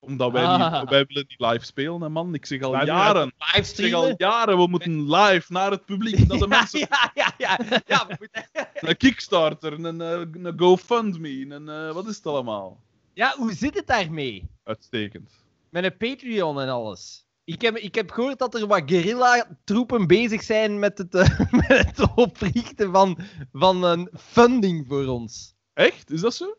Omdat 0.00 0.32
wij, 0.32 0.44
Ah. 0.44 0.80
niet, 0.80 0.90
wij 0.90 1.04
willen 1.06 1.24
niet 1.28 1.40
live 1.50 1.64
spelen, 1.64 2.00
hè, 2.00 2.08
man. 2.08 2.34
Ik 2.34 2.46
zeg 2.46 2.62
al 2.62 2.70
Wij 2.72 2.84
jaren. 2.84 3.32
Ik 3.54 3.64
zeg 3.64 3.92
al 3.92 4.14
jaren, 4.16 4.56
we 4.58 4.66
moeten 4.66 5.10
live 5.14 5.52
naar 5.52 5.70
het 5.70 5.84
publiek, 5.84 6.26
naar 6.28 6.38
de 6.38 6.46
mensen. 6.58 6.78
Ja, 6.78 7.10
ja, 7.14 7.32
ja. 7.38 7.58
ja. 7.70 7.80
ja 7.86 8.06
we 8.06 8.16
moeten- 8.18 8.48
Een 8.90 8.96
Kickstarter, 8.96 9.72
een, 9.84 10.00
eh, 10.00 10.42
een 10.42 10.52
GoFundMe, 10.58 11.54
een, 11.54 11.68
eh, 11.68 11.92
wat 11.92 12.06
is 12.08 12.16
het 12.16 12.26
allemaal? 12.26 12.80
ja, 13.14 13.34
hoe 13.36 13.52
zit 13.52 13.74
het 13.74 13.86
daarmee? 13.86 14.48
Uitstekend. 14.64 15.30
Met 15.70 15.84
een 15.84 15.96
Patreon 15.96 16.60
en 16.60 16.68
alles. 16.68 17.26
Ik 17.44 17.60
heb, 17.62 17.76
ik 17.76 17.94
heb 17.94 18.10
gehoord 18.10 18.38
dat 18.38 18.54
er 18.54 18.66
wat 18.66 18.82
guerrilla-troepen 18.86 20.06
bezig 20.06 20.42
zijn 20.42 20.78
met 20.78 20.98
het, 20.98 21.14
eh, 21.14 21.38
met 21.68 21.68
het 21.96 22.14
oprichten 22.14 22.92
van, 22.92 23.18
van 23.52 23.84
een 23.84 24.08
funding 24.18 24.86
voor 24.88 25.06
ons. 25.06 25.54
Echt? 25.74 26.10
Is 26.10 26.20
dat 26.20 26.34
zo? 26.34 26.54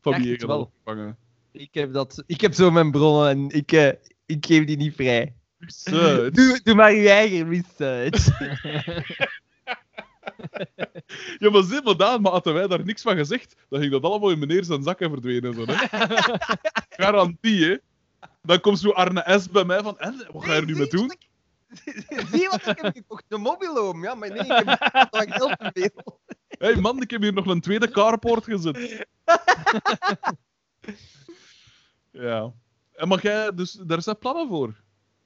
Van 0.00 0.12
dacht 0.12 0.24
wie 0.24 0.38
wel. 0.46 0.60
opgevangen? 0.60 1.16
Ik 1.52 1.74
heb, 1.74 1.92
dat, 1.92 2.22
ik 2.26 2.40
heb 2.40 2.54
zo 2.54 2.70
mijn 2.70 2.90
bronnen 2.90 3.28
en 3.28 3.48
ik, 3.48 3.72
eh, 3.72 3.92
ik 4.26 4.46
geef 4.46 4.64
die 4.64 4.76
niet 4.76 4.94
vrij. 4.94 5.34
Research. 5.58 6.34
Doe, 6.34 6.60
doe 6.62 6.74
maar 6.74 6.92
je 6.92 7.08
eigen 7.08 7.48
research. 7.48 8.28
Ja, 11.38 11.50
maar 11.50 11.62
zie 11.62 11.82
maar 11.82 11.96
Daan, 11.96 12.22
maar 12.22 12.32
hadden 12.32 12.54
wij 12.54 12.66
daar 12.66 12.84
niks 12.84 13.02
van 13.02 13.16
gezegd, 13.16 13.56
dan 13.68 13.80
ging 13.80 13.92
dat 13.92 14.02
allemaal 14.02 14.30
in 14.30 14.38
meneer 14.38 14.64
zijn 14.64 14.82
zakken 14.82 15.10
verdwenen. 15.10 15.54
Zo, 15.54 15.64
hè? 15.66 15.74
Garantie, 17.04 17.64
hè? 17.64 17.76
Dan 18.42 18.60
komt 18.60 18.78
zo 18.78 18.90
Arne 18.90 19.38
S. 19.40 19.50
bij 19.50 19.64
mij 19.64 19.82
van, 19.82 19.98
en, 19.98 20.26
wat 20.32 20.44
ga 20.44 20.54
je 20.54 20.60
er 20.60 20.66
nu 20.66 20.76
mee 20.76 20.86
doen? 20.86 21.12
Zie 22.32 22.48
wat 22.48 22.66
ik 22.66 22.78
heb 22.80 22.94
gekocht? 22.94 23.24
De 23.28 23.38
mobiloom. 23.38 24.02
Ja, 24.02 24.14
maar 24.14 24.28
nee, 24.28 24.38
ik 24.38 25.32
heb 25.32 25.56
te 25.58 25.70
veel. 25.72 26.20
Hé 26.48 26.72
hey, 26.72 26.76
man, 26.76 27.02
ik 27.02 27.10
heb 27.10 27.22
hier 27.22 27.32
nog 27.32 27.46
een 27.46 27.60
tweede 27.60 27.90
carport 27.90 28.44
gezet. 28.44 29.06
Ja. 32.12 32.52
En 32.92 33.08
mag 33.08 33.22
jij, 33.22 33.54
dus 33.54 33.72
daar 33.72 34.02
zijn 34.02 34.18
plannen 34.18 34.48
voor? 34.48 34.74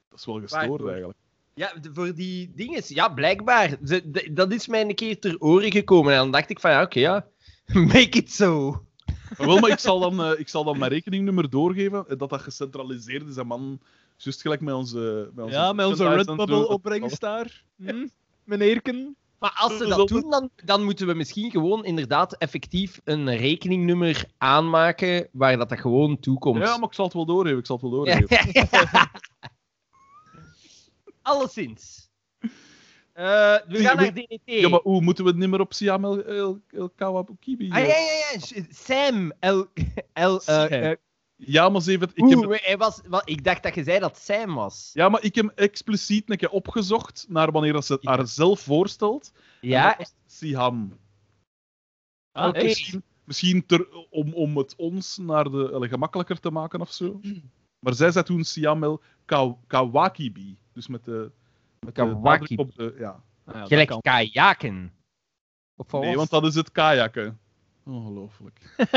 Dat 0.09 0.19
is 0.19 0.25
wel 0.25 0.39
gestoord 0.39 0.87
eigenlijk. 0.87 1.17
Ja, 1.53 1.73
voor 1.93 2.13
die 2.13 2.51
dingen. 2.55 2.81
Ja, 2.85 3.09
blijkbaar. 3.09 3.77
Dat 4.31 4.51
is 4.51 4.67
mij 4.67 4.81
een 4.81 4.95
keer 4.95 5.19
ter 5.19 5.39
oren 5.39 5.71
gekomen. 5.71 6.11
En 6.13 6.17
dan 6.17 6.31
dacht 6.31 6.49
ik 6.49 6.59
van, 6.59 6.71
ja, 6.71 6.81
oké, 6.81 6.99
ja. 6.99 7.27
Make 7.73 8.17
it 8.17 8.31
so. 8.31 8.83
Maar 9.37 9.47
wel, 9.47 9.59
maar 9.59 9.69
ik 9.69 9.79
zal 9.79 9.99
dan, 9.99 10.23
eh, 10.23 10.39
ik 10.39 10.47
zal 10.47 10.63
dan 10.63 10.77
mijn 10.77 10.91
rekeningnummer 10.91 11.49
doorgeven, 11.49 12.07
eh, 12.07 12.17
dat 12.17 12.29
dat 12.29 12.41
gecentraliseerd 12.41 13.27
is. 13.27 13.37
En 13.37 13.47
man, 13.47 13.79
juist 14.17 14.41
gelijk 14.41 14.61
met 14.61 14.73
onze... 14.73 15.31
Met 15.33 15.45
onze 15.45 15.57
Ja, 15.57 15.73
met. 15.73 15.99
Redbubble 15.99 16.67
opbrengst 16.67 17.19
daar. 17.19 17.63
Hm? 17.75 18.07
Meneerken. 18.43 19.15
Maar 19.39 19.53
als 19.55 19.77
ze 19.77 19.85
dat 19.87 20.07
doen, 20.07 20.29
dan, 20.29 20.49
dan 20.65 20.83
moeten 20.83 21.07
we 21.07 21.13
misschien 21.13 21.51
gewoon 21.51 21.85
inderdaad 21.85 22.37
effectief 22.37 23.01
een 23.03 23.35
rekeningnummer 23.35 24.25
aanmaken 24.37 25.27
waar 25.31 25.57
dat, 25.57 25.69
dat 25.69 25.79
gewoon 25.79 26.19
toekomt. 26.19 26.63
Ja, 26.63 26.77
maar 26.77 26.87
ik 26.87 26.93
zal 26.93 27.05
het 27.05 27.13
wel 27.13 27.25
doorgeven, 27.25 27.59
ik 27.59 27.65
zal 27.65 27.79
het 27.81 27.89
wel 27.89 28.05
doorgeven. 28.05 29.09
Alleszins. 31.21 32.09
Eh, 33.17 33.55
we 33.67 33.83
gaan 33.83 33.95
naar 33.95 34.13
DDT. 34.13 34.41
Ja, 34.43 34.69
maar 34.69 34.79
hoe 34.83 35.01
moeten 35.01 35.23
we 35.23 35.29
het 35.29 35.39
niet 35.39 35.49
meer 35.49 35.59
op 35.59 35.73
Siam 35.73 36.03
El, 36.03 36.23
El, 36.23 36.61
El 36.69 36.89
Kawakibi? 36.89 37.69
Ah, 37.69 37.79
ja, 37.79 37.85
ja, 37.85 37.95
ja. 38.33 38.63
Sam. 38.69 39.33
L, 39.39 39.65
L, 40.13 40.35
eh, 40.35 40.39
Sam. 40.39 40.95
Ja, 41.39 41.69
maar 41.69 41.81
ze 41.81 41.89
heeft 41.89 42.01
het- 42.01 42.17
ik 42.17 42.23
oeh, 42.23 42.49
heb, 42.51 42.61
hij 42.63 42.77
was, 42.77 43.01
wel, 43.09 43.21
ik 43.25 43.43
dacht 43.43 43.63
dat 43.63 43.75
je 43.75 43.83
zei 43.83 43.99
dat 43.99 44.17
Sam 44.17 44.53
was. 44.55 44.89
ja, 44.93 45.09
maar 45.09 45.23
ik 45.23 45.35
heb 45.35 45.51
expliciet 45.55 46.29
een 46.29 46.37
keer 46.37 46.49
opgezocht 46.49 47.25
naar 47.29 47.51
wanneer 47.51 47.73
dat 47.73 47.85
ze 47.85 47.97
Ja. 48.01 48.15
haar 48.15 48.27
zelf 48.27 48.59
voorstelt. 48.59 49.31
Ja, 49.61 49.97
Siham. 50.25 50.97
Ah? 52.31 52.53
Misschien, 52.53 53.03
misschien 53.23 53.65
ter, 53.65 53.87
om, 54.09 54.33
om 54.33 54.57
het 54.57 54.75
ons 54.75 55.17
naar 55.17 55.43
de, 55.51 55.71
allee, 55.71 55.89
gemakkelijker 55.89 56.39
te 56.39 56.51
maken 56.51 56.81
of 56.81 56.91
zo. 56.93 57.19
Maar 57.85 57.93
zij 57.93 58.11
zei 58.11 58.25
toen 58.25 58.43
Siam 58.43 58.83
El 58.83 59.01
Ka- 59.25 59.55
Kawakibi. 59.67 60.57
Dus 60.73 60.87
met 60.87 61.03
de. 61.05 61.31
Met 61.85 61.93
Kawakibi. 61.93 62.55
op 62.61 62.75
de, 62.75 62.95
ja. 62.97 63.23
Ah, 63.45 63.55
ja, 63.55 63.65
gelijk 63.65 63.87
kan. 63.87 64.01
kajaken. 64.01 64.93
Of 65.75 65.91
wat 65.91 66.01
Nee, 66.01 66.15
want 66.15 66.29
dat 66.29 66.45
is 66.45 66.55
het 66.55 66.71
kajakken. 66.71 67.39
Ongelooflijk. 67.87 68.59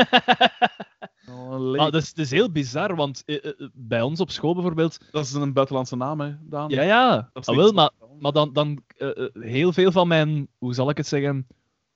Oh. 1.29 1.75
Maar 1.77 1.91
dat 1.91 2.01
is, 2.01 2.13
dat 2.13 2.25
is 2.25 2.31
heel 2.31 2.51
bizar, 2.51 2.95
want 2.95 3.23
eh, 3.25 3.45
eh, 3.45 3.51
bij 3.73 4.01
ons 4.01 4.19
op 4.19 4.31
school 4.31 4.53
bijvoorbeeld... 4.53 4.97
Dat 5.11 5.25
is 5.25 5.33
een 5.33 5.53
buitenlandse 5.53 5.95
naam, 5.95 6.19
hè, 6.19 6.35
Daan. 6.41 6.69
Ja, 6.69 6.81
ja. 6.81 7.29
Ah, 7.33 7.55
wel, 7.55 7.71
maar, 7.71 7.89
maar 8.19 8.31
dan, 8.31 8.53
dan 8.53 8.83
eh, 8.97 9.09
eh, 9.09 9.29
heel 9.33 9.73
veel 9.73 9.91
van 9.91 10.07
mijn, 10.07 10.47
hoe 10.57 10.73
zal 10.73 10.89
ik 10.89 10.97
het 10.97 11.07
zeggen, 11.07 11.47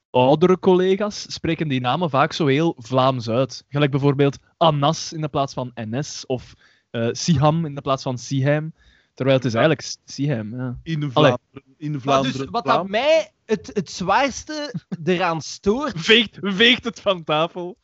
oudere 0.09 0.59
collega's 0.59 1.33
spreken 1.33 1.67
die 1.67 1.81
namen 1.81 2.09
vaak 2.09 2.33
zo 2.33 2.45
heel 2.45 2.75
Vlaams 2.77 3.29
uit. 3.29 3.65
Gelijk 3.69 3.91
bijvoorbeeld 3.91 4.37
Anas 4.57 5.13
in 5.13 5.21
de 5.21 5.27
plaats 5.27 5.53
van 5.53 5.71
NS, 5.75 6.25
of 6.25 6.53
eh 6.91 7.07
Siham 7.11 7.65
in 7.65 7.75
de 7.75 7.81
plaats 7.81 8.03
van 8.03 8.17
Siheim. 8.17 8.73
Terwijl 9.13 9.37
het 9.37 9.45
is 9.45 9.53
eigenlijk 9.53 9.95
Siheim, 10.05 10.55
ja. 10.55 10.79
In. 10.83 11.11
Vlaanderen. 11.11 11.63
In 11.77 11.91
Maar 11.91 12.01
Vlaanderen. 12.01 12.37
dus 12.37 12.49
wat 12.49 12.65
dat 12.65 12.87
mij 12.87 13.31
het, 13.45 13.69
het 13.73 13.91
zwaarste 13.91 14.73
eraan 15.03 15.41
stoort, 15.41 15.93
Veegt, 15.99 16.37
veegt 16.41 16.83
het 16.83 16.99
van 16.99 17.23
tafel. 17.23 17.77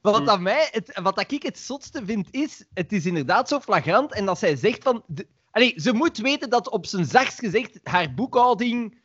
Ja, 0.00 0.10
wat, 0.10 0.26
dat 0.26 0.40
mij, 0.40 0.68
het, 0.70 1.00
wat 1.02 1.16
dat 1.16 1.32
ik 1.32 1.42
het 1.42 1.58
zotste 1.58 2.04
vind, 2.04 2.28
is, 2.30 2.64
het 2.74 2.92
is 2.92 3.06
inderdaad 3.06 3.48
zo 3.48 3.60
flagrant 3.60 4.14
en 4.14 4.24
dat 4.26 4.38
zij 4.38 4.56
zegt 4.56 4.82
van... 4.82 5.02
De, 5.06 5.26
allee, 5.50 5.72
ze 5.76 5.92
moet 5.92 6.18
weten 6.18 6.50
dat 6.50 6.70
op 6.70 6.86
zijn 6.86 7.04
zachtst 7.04 7.38
gezegd 7.38 7.80
haar 7.82 8.14
boekhouding 8.14 9.02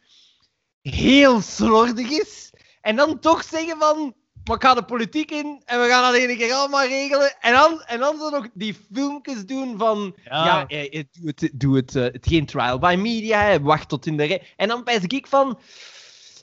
heel 0.82 1.42
slordig 1.42 2.10
is. 2.10 2.54
En 2.82 2.96
dan 2.96 3.20
toch 3.20 3.44
zeggen 3.44 3.78
van... 3.78 4.16
Maar 4.46 4.56
ik 4.56 4.64
ga 4.64 4.74
de 4.74 4.84
politiek 4.84 5.32
in 5.32 5.62
en 5.66 5.82
we 5.82 5.88
gaan 5.88 6.12
dat 6.12 6.22
ene 6.22 6.38
keer 6.38 6.54
allemaal 6.54 6.88
regelen. 6.88 7.36
En 7.40 7.54
dan, 7.54 7.82
en 7.82 8.00
dan 8.00 8.18
zo 8.20 8.30
nog 8.30 8.48
die 8.54 8.76
filmpjes 8.94 9.46
doen 9.46 9.78
van... 9.78 10.16
Ja. 10.24 10.46
Ja, 10.46 10.68
eh, 10.68 11.00
eh, 11.00 11.04
doe 11.12 11.34
het, 11.36 11.50
doe 11.54 11.76
het, 11.76 11.96
eh, 11.96 12.04
het 12.04 12.28
geen 12.28 12.46
trial 12.46 12.80
by 12.80 12.96
media, 13.00 13.42
hè, 13.42 13.62
wacht 13.62 13.90
tot 13.90 14.06
in 14.06 14.18
de 14.18 14.24
rij. 14.24 14.48
En 14.56 14.68
dan 14.68 14.84
pijs 14.84 15.04
ik 15.04 15.28
van... 15.28 15.60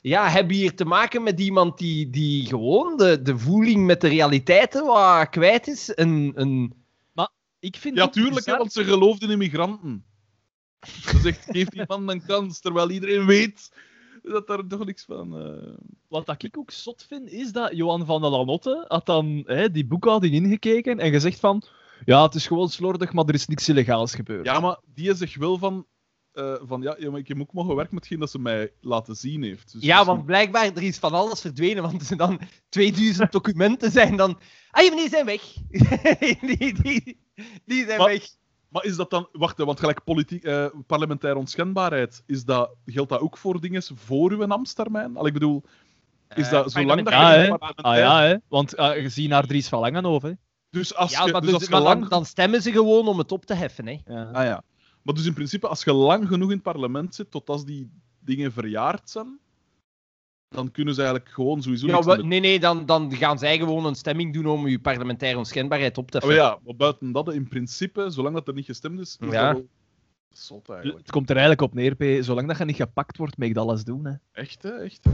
Ja, 0.01 0.29
heb 0.29 0.49
je 0.49 0.57
hier 0.57 0.75
te 0.75 0.85
maken 0.85 1.23
met 1.23 1.39
iemand 1.39 1.77
die, 1.77 2.09
die 2.09 2.45
gewoon 2.45 2.97
de, 2.97 3.21
de 3.21 3.37
voeling 3.37 3.85
met 3.85 4.01
de 4.01 4.07
realiteiten 4.07 4.85
wat 4.85 5.29
kwijt 5.29 5.67
is? 5.67 5.91
Een, 5.95 6.31
een... 6.35 6.73
Ik 7.59 7.77
vind 7.77 7.97
Ja, 7.97 8.07
tuurlijk, 8.07 8.45
hè, 8.45 8.57
want 8.57 8.73
ze 8.73 8.83
geloofden 8.83 9.27
in 9.27 9.33
immigranten. 9.33 10.05
Ze 10.81 11.19
zegt, 11.19 11.45
geef 11.49 11.67
die 11.67 11.83
man 11.87 12.09
een 12.09 12.25
kans, 12.25 12.59
terwijl 12.59 12.89
iedereen 12.89 13.25
weet 13.25 13.71
dat 14.23 14.47
daar 14.47 14.67
toch 14.67 14.85
niks 14.85 15.03
van... 15.05 15.37
eh, 15.39 15.73
Wat 16.07 16.25
dat 16.25 16.43
ik 16.43 16.57
ook 16.57 16.71
zot 16.71 17.05
vind, 17.07 17.29
is 17.29 17.51
dat 17.51 17.75
Johan 17.75 18.05
van 18.05 18.21
der 18.21 18.29
Lanotte 18.29 18.85
had 18.87 19.05
dan 19.05 19.43
hè, 19.45 19.71
die 19.71 19.85
boekhouding 19.85 20.33
ingekeken 20.33 20.99
en 20.99 21.11
gezegd 21.11 21.39
van 21.39 21.63
ja, 22.05 22.23
het 22.23 22.35
is 22.35 22.47
gewoon 22.47 22.69
slordig, 22.69 23.13
maar 23.13 23.25
er 23.25 23.33
is 23.33 23.47
niks 23.47 23.69
illegaals 23.69 24.15
gebeurd. 24.15 24.45
Ja, 24.45 24.59
maar 24.59 24.79
die 24.93 25.13
zegt 25.15 25.35
wel 25.35 25.57
van... 25.57 25.85
eh, 26.31 26.55
van 26.61 26.81
ja, 26.81 26.95
ja, 26.99 27.09
maar 27.09 27.19
ik 27.19 27.27
heb 27.27 27.39
ook 27.39 27.53
mogen 27.53 27.75
werken 27.75 27.93
met 27.93 28.03
hetgeen 28.03 28.19
dat 28.19 28.31
ze 28.31 28.39
mij 28.39 28.71
laten 28.81 29.15
zien 29.15 29.43
heeft. 29.43 29.71
Dus 29.71 29.81
Ja, 29.81 29.87
misschien- 29.95 30.15
want 30.15 30.25
blijkbaar 30.25 30.65
er 30.75 30.83
is 30.83 30.97
van 30.97 31.13
alles 31.13 31.41
verdwenen, 31.41 31.83
want 31.83 32.09
er 32.09 32.17
dan 32.17 32.39
2000 32.69 33.31
documenten 33.37 33.91
zijn 33.91 34.15
dan... 34.15 34.39
Ah, 34.71 34.95
die 34.95 35.09
zijn 35.09 35.25
weg. 35.25 35.41
die, 36.57 36.81
die, 36.81 37.17
die 37.65 37.85
zijn 37.85 37.97
Maar- 37.97 38.07
weg. 38.07 38.27
Maar 38.73 38.85
is 38.85 38.95
dat 38.95 39.09
dan... 39.09 39.27
Wacht, 39.31 39.57
hè, 39.57 39.65
want 39.65 39.79
gelijk 39.79 40.03
politiek, 40.03 40.43
eh, 40.43 40.65
parlementaire 40.87 41.39
onschendbaarheid, 41.39 42.23
is 42.25 42.45
dat, 42.45 42.75
geldt 42.85 43.09
dat 43.09 43.19
ook 43.19 43.37
voor 43.37 43.61
dingen 43.61 43.83
voor 43.95 44.31
uw 44.31 44.45
ambtstermijn? 44.47 45.17
Al 45.17 45.27
ik 45.27 45.33
bedoel, 45.33 45.63
is 46.35 46.49
dat 46.49 46.71
zolang 46.71 47.03
dat 47.03 47.13
Ja, 47.13 47.33
je 47.33 47.37
hè. 47.39 47.45
geen 47.45 47.57
Ah 47.75 47.97
ja, 47.97 48.21
hè? 48.21 48.35
want 48.47 48.77
uh, 48.77 48.89
gezien 48.89 49.29
naar 49.29 49.45
Dries 49.47 49.67
van 49.67 49.79
Langenhoven. 49.79 50.29
hè. 50.29 50.35
Dus 50.69 50.95
als 50.95 51.11
Ja, 51.11 51.25
je, 51.25 51.31
maar, 51.31 51.41
dus 51.41 51.49
dus- 51.51 51.59
als 51.59 51.69
je 51.69 51.79
lang... 51.85 51.99
dan, 51.99 52.09
dan 52.09 52.25
stemmen 52.25 52.61
ze 52.61 52.71
gewoon 52.71 53.07
om 53.07 53.17
het 53.17 53.31
op 53.31 53.45
te 53.45 53.53
heffen, 53.53 53.87
hè. 53.87 53.97
Ja. 54.05 54.23
Ah 54.31 54.43
ja. 54.45 54.63
Maar 55.01 55.15
dus 55.15 55.25
in 55.25 55.33
principe, 55.33 55.67
als 55.67 55.83
je 55.83 55.93
lang 55.93 56.27
genoeg 56.27 56.49
in 56.49 56.53
het 56.55 56.63
parlement 56.63 57.15
zit, 57.15 57.31
tot 57.31 57.49
als 57.49 57.65
die 57.65 57.91
dingen 58.19 58.51
verjaard 58.51 59.09
zijn, 59.09 59.39
dan 60.53 60.71
kunnen 60.71 60.93
ze 60.93 61.01
eigenlijk 61.01 61.33
gewoon 61.33 61.61
sowieso 61.61 61.87
Ja, 61.87 61.99
we- 62.01 62.23
nee, 62.23 62.39
nee, 62.39 62.59
dan, 62.59 62.85
dan 62.85 63.15
gaan 63.15 63.39
zij 63.39 63.57
gewoon 63.57 63.85
een 63.85 63.95
stemming 63.95 64.33
doen 64.33 64.45
om 64.45 64.65
uw 64.65 64.79
parlementaire 64.79 65.37
onschendbaarheid 65.37 65.97
op 65.97 66.11
te 66.11 66.17
Oh 66.17 66.23
heffen. 66.23 66.43
ja, 66.43 66.59
maar 66.65 66.75
buiten 66.75 67.11
dat, 67.11 67.33
in 67.33 67.47
principe, 67.47 68.09
zolang 68.09 68.35
dat 68.35 68.47
er 68.47 68.53
niet 68.53 68.65
gestemd 68.65 68.99
is, 68.99 69.17
is 69.19 69.31
Ja. 69.31 69.45
dat 69.45 69.53
wel 69.53 69.67
zot 70.29 70.69
eigenlijk. 70.69 70.99
Het 70.99 71.11
komt 71.11 71.29
er 71.29 71.35
eigenlijk 71.37 71.61
op 71.61 71.73
neer, 71.73 71.95
P. 71.95 72.23
Zolang 72.23 72.47
dat 72.47 72.57
je 72.57 72.65
niet 72.65 72.75
gepakt 72.75 73.17
wordt, 73.17 73.37
mag 73.37 73.47
je 73.47 73.53
dat 73.53 73.67
alles 73.67 73.83
doen. 73.83 74.05
Hè. 74.05 74.13
Echt, 74.31 74.63
hè? 74.63 74.69
Echt, 74.69 75.03
hè? 75.03 75.11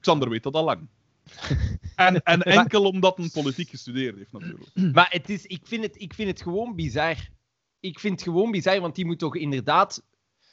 Xander 0.00 0.28
weet 0.28 0.42
dat 0.42 0.54
al 0.54 0.64
lang. 0.64 0.88
en, 1.96 2.22
en 2.22 2.40
enkel 2.42 2.84
omdat 2.84 3.18
een 3.18 3.30
politiek 3.30 3.68
gestudeerd 3.68 4.16
heeft, 4.16 4.32
natuurlijk. 4.32 4.70
Maar 4.94 5.08
het 5.10 5.30
is, 5.30 5.46
ik, 5.46 5.60
vind 5.64 5.82
het, 5.84 6.00
ik 6.00 6.14
vind 6.14 6.28
het 6.28 6.42
gewoon 6.42 6.74
bizar. 6.74 7.16
Ik 7.80 7.98
vind 7.98 8.14
het 8.14 8.22
gewoon 8.28 8.50
bizar, 8.50 8.80
want 8.80 8.94
die 8.94 9.06
moet 9.06 9.18
toch 9.18 9.36
inderdaad... 9.36 10.02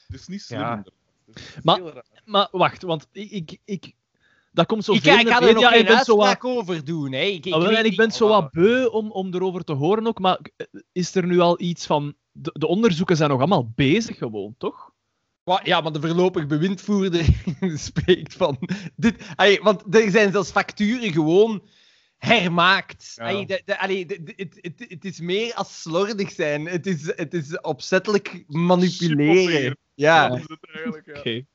Het 0.07 0.19
is 0.19 0.27
niet 0.27 0.41
slim. 0.41 0.59
Ja. 0.59 0.83
Maar-. 1.63 2.03
Maar 2.25 2.47
wacht, 2.51 2.81
want 2.83 3.07
ik, 3.11 3.31
ik, 3.31 3.57
ik, 3.65 3.93
dat 4.51 4.65
komt 4.65 4.83
zo 4.83 4.93
Ik, 4.93 5.01
veel 5.01 5.19
ik 5.19 5.27
ga 5.27 5.41
er 5.41 5.57
geen 5.57 5.79
Ik 5.79 5.85
ben 5.85 6.03
zo 6.05 6.15
wat, 6.15 6.25
uitspraak 6.25 6.45
over 6.45 6.85
doen. 6.85 7.11
Hè. 7.11 7.21
Ik, 7.21 7.45
ik, 7.45 7.53
Ah, 7.53 7.59
wel, 7.59 7.69
weet 7.69 7.77
en 7.77 7.85
ik 7.85 7.95
ben 7.95 8.11
zo 8.11 8.27
wat 8.27 8.51
beu 8.51 8.85
om, 8.85 9.11
om 9.11 9.33
erover 9.33 9.63
te 9.63 9.73
horen 9.73 10.07
ook, 10.07 10.19
maar 10.19 10.39
eh, 10.55 10.65
is 10.91 11.15
er 11.15 11.25
nu 11.25 11.39
al 11.39 11.61
iets 11.61 11.85
van... 11.85 12.13
De, 12.31 12.49
de 12.53 12.67
onderzoeken 12.67 13.17
zijn 13.17 13.29
nog 13.29 13.39
allemaal 13.39 13.71
bezig 13.75 14.17
gewoon, 14.17 14.55
toch? 14.57 14.91
Ja, 15.63 15.81
maar 15.81 15.91
de 15.91 16.01
voorlopig 16.01 16.47
bewindvoerder 16.47 17.25
spreekt 17.89 18.33
van... 18.33 18.57
Dit, 18.95 19.23
allee, 19.35 19.59
want 19.61 19.95
er 19.95 20.11
zijn 20.11 20.31
zelfs 20.31 20.51
facturen 20.51 21.11
gewoon 21.11 21.63
hermaakt. 22.17 23.13
Ja. 23.15 23.27
Allee, 23.27 23.45
de, 23.45 23.61
de, 23.65 23.79
allee, 23.79 24.05
de- 24.05 24.23
de- 24.23 24.85
het, 24.87 25.05
is 25.05 25.19
meer 25.19 25.53
als 25.53 25.81
slordig 25.81 26.31
zijn. 26.31 26.65
Het 26.65 26.87
is, 26.87 27.15
het 27.15 27.33
is 27.33 27.61
opzettelijk 27.61 28.43
manipuleren. 28.47 29.35
Chipoteer. 29.35 29.75
Ja. 29.93 30.27
Dat 30.27 30.37
is 30.37 30.43
het 30.47 30.69
eigenlijk, 30.73 31.05
ja. 31.05 31.19
Oké. 31.19 31.45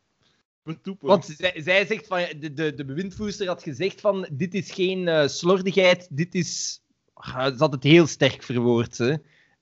Betoepen. 0.65 1.09
Want 1.09 1.25
zij, 1.25 1.63
zij 1.63 1.87
zegt 1.87 2.07
van... 2.07 2.19
De, 2.39 2.53
de, 2.53 2.75
de 2.75 2.85
bewindvoerster 2.85 3.47
had 3.47 3.63
gezegd 3.63 4.01
van... 4.01 4.29
Dit 4.33 4.55
is 4.55 4.71
geen 4.71 5.09
eh, 5.09 5.27
slordigheid, 5.29 6.09
dit 6.11 6.35
is... 6.35 6.83
Ah, 7.15 7.47
Ze 7.47 7.55
had 7.57 7.73
het 7.73 7.83
heel 7.83 8.07
sterk 8.07 8.43
verwoord, 8.43 8.99
hè. 8.99 9.15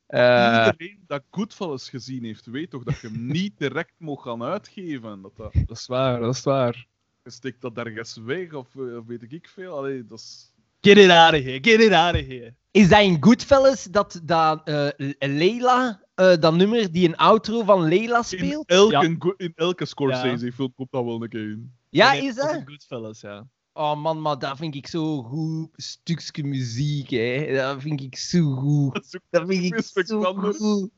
Eh, 0.07 0.66
Iedereen 0.66 1.05
dat 1.07 1.23
Goodfellas 1.31 1.89
gezien 1.89 2.24
heeft, 2.24 2.47
weet 2.47 2.70
toch 2.70 2.83
dat 2.83 3.01
je 3.01 3.09
hem 3.09 3.27
niet 3.41 3.59
direct 3.59 3.95
mag 3.99 4.23
gaan 4.23 4.43
uitgeven. 4.43 5.23
Dat 5.23 5.37
dat, 5.37 5.53
Dat 5.66 5.77
is 5.77 5.87
waar, 5.87 6.20
dat 6.20 6.35
is 6.35 6.43
waar. 6.43 6.87
je 7.24 7.31
steekt 7.31 7.61
dat 7.61 7.77
ergens 7.77 8.16
weg, 8.16 8.53
of, 8.53 8.66
eh, 8.77 8.97
of 8.97 9.07
weet 9.07 9.33
ik 9.33 9.49
veel. 9.49 9.77
Allee, 9.77 10.07
dat 10.07 10.19
is... 10.19 10.53
Get 10.81 10.97
it 10.97 11.11
out 11.11 11.35
of 11.35 11.41
here, 11.43 11.59
get 11.62 11.81
it 11.81 11.93
out 11.93 12.15
of 12.15 12.27
here. 12.27 12.55
Is 12.70 12.89
dat 12.89 13.01
in 13.03 13.16
Goodfellas 13.20 13.85
dat, 13.85 14.20
dat 14.24 14.69
eh, 14.69 14.89
Leila, 15.19 16.02
eh, 16.14 16.36
dat 16.40 16.55
nummer, 16.55 16.93
die 16.93 17.09
een 17.09 17.16
outro 17.16 17.62
van 17.62 17.89
Leila 17.89 18.18
In 18.18 18.24
speelt? 18.24 18.68
elke, 18.68 19.16
go- 19.18 19.34
in 19.36 19.52
elke 19.55 19.84
Scorsese-film 19.84 20.74
komt 20.74 20.90
dat 20.90 21.05
wel 21.05 21.22
een 21.22 21.28
keer 21.28 21.51
in. 21.51 21.72
Ja, 21.89 22.12
Nee, 22.12 22.22
is 22.24 22.34
dat? 22.34 22.62
Goodfellas, 22.64 23.20
ja. 23.20 23.47
Oh 23.72 23.97
man, 24.02 24.20
maar 24.22 24.39
dat 24.39 24.56
vind 24.56 24.74
ik 24.74 24.86
zo 24.86 25.22
goed 25.22 25.68
stukje 25.76 26.44
muziek, 26.44 27.10
hè. 27.10 27.52
Dat 27.55 27.82
vind 27.82 28.01
ik 28.01 28.16
zo 28.16 28.55
goed. 28.55 28.93
Dat 29.10 29.20
Dat 29.30 29.48
vind 29.48 29.74
ik 29.97 30.06
zo 30.06 30.22
anders. 30.22 30.56
goed. 30.56 30.90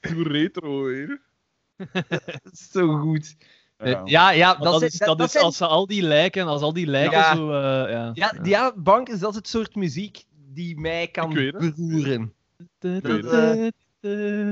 zo 0.00 0.22
retro 0.22 0.82
weer. 0.82 1.20
Zo 2.72 2.98
goed. 2.98 3.36
Ja. 3.78 3.84
Eh, 3.84 4.00
Ja, 4.04 4.30
ja, 4.30 4.54
Dat, 4.54 4.82
is, 4.82 4.98
dat 4.98 5.20
is 5.20 5.32
zijn- 5.32 5.44
als 5.44 5.56
ze 5.56 5.66
al 5.66 5.86
die 5.86 6.02
lijken, 6.02 6.46
als 6.46 6.62
al 6.62 6.72
die 6.72 6.86
lijken 6.86 7.18
Ja. 7.18 7.34
zo... 7.36 7.50
eh, 7.52 7.90
ja. 7.92 8.10
Ja, 8.14 8.34
ja, 8.42 8.72
dat 8.76 9.08
is 9.08 9.20
het 9.20 9.48
soort 9.48 9.74
muziek 9.74 10.24
die 10.52 10.78
mij 10.80 11.08
kan 11.08 11.30
Ik 11.30 11.36
weet 11.36 11.52
het. 11.52 11.62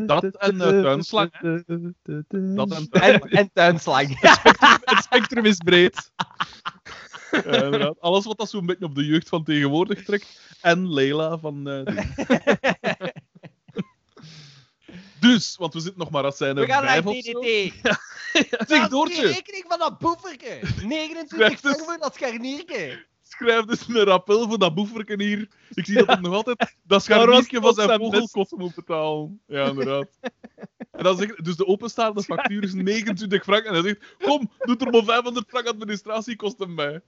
Dat 0.06 0.24
en, 0.36 0.60
eh, 0.60 0.82
tuinslang, 0.82 1.30
Dat 2.30 2.70
en 2.70 2.88
En, 2.90 3.20
en 3.20 3.50
tuinslang. 3.52 4.20
Het 4.84 5.02
spectrum 5.02 5.44
is 5.44 5.56
breed. 5.56 6.10
Alles 8.00 8.24
wat 8.24 8.38
dat 8.38 8.50
zo'n 8.50 8.66
beetje 8.66 8.84
op 8.84 8.94
de 8.94 9.04
jeugd 9.04 9.28
van 9.28 9.44
tegenwoordig 9.44 10.04
trekt. 10.04 10.40
En 10.60 10.92
Leila 10.92 11.38
van. 11.38 11.68
eh, 11.68 11.86
dus, 15.20 15.56
want 15.56 15.74
we 15.74 15.80
zitten 15.80 15.98
nog 16.00 16.10
maar 16.10 16.24
als 16.24 16.36
zijn 16.36 16.54
We 16.54 16.66
gaan 16.66 16.84
naar. 16.84 17.02
DDT. 17.02 17.72
Zeg, 18.66 18.80
Dat 18.80 18.90
Doortje, 18.90 19.26
rekening 19.26 19.64
van 19.68 19.78
dat 19.78 19.98
boeferke. 19.98 20.60
29 20.84 21.38
Schrijf 21.38 21.60
dus- 21.60 21.72
euro 21.72 21.84
voor 21.84 21.98
dat 21.98 22.14
scharnierke. 22.14 23.06
Schrijf 23.28 23.64
dus 23.64 23.88
een 23.88 24.04
rappel 24.04 24.48
voor 24.48 24.58
dat 24.58 24.74
boeferken 24.74 25.20
hier. 25.20 25.48
Ik 25.74 25.86
zie 25.86 25.96
dat 25.96 26.06
hij 26.06 26.16
nog 26.20 26.34
altijd 26.34 26.76
dat 26.86 27.02
scharniertje 27.02 27.60
van 27.60 27.74
zijn 27.74 27.88
zijn 27.88 28.00
vogelkost 28.00 28.56
moet 28.56 28.74
betalen. 28.74 29.40
Ja, 29.46 29.68
inderdaad. 29.68 30.08
En 30.90 31.04
dan 31.04 31.16
zegt, 31.16 31.44
dus 31.44 31.56
de 31.56 31.66
openstaande 31.66 32.22
factuur 32.22 32.62
is 32.62 32.72
29 32.74 33.42
frank. 33.42 33.64
En 33.64 33.72
hij 33.72 33.82
zegt, 33.82 34.16
kom, 34.18 34.50
doe 34.58 34.76
er 34.76 34.90
maar 34.90 35.04
500 35.04 35.48
frank 35.48 35.66
administratiekosten 35.66 36.74
bij. 36.74 37.00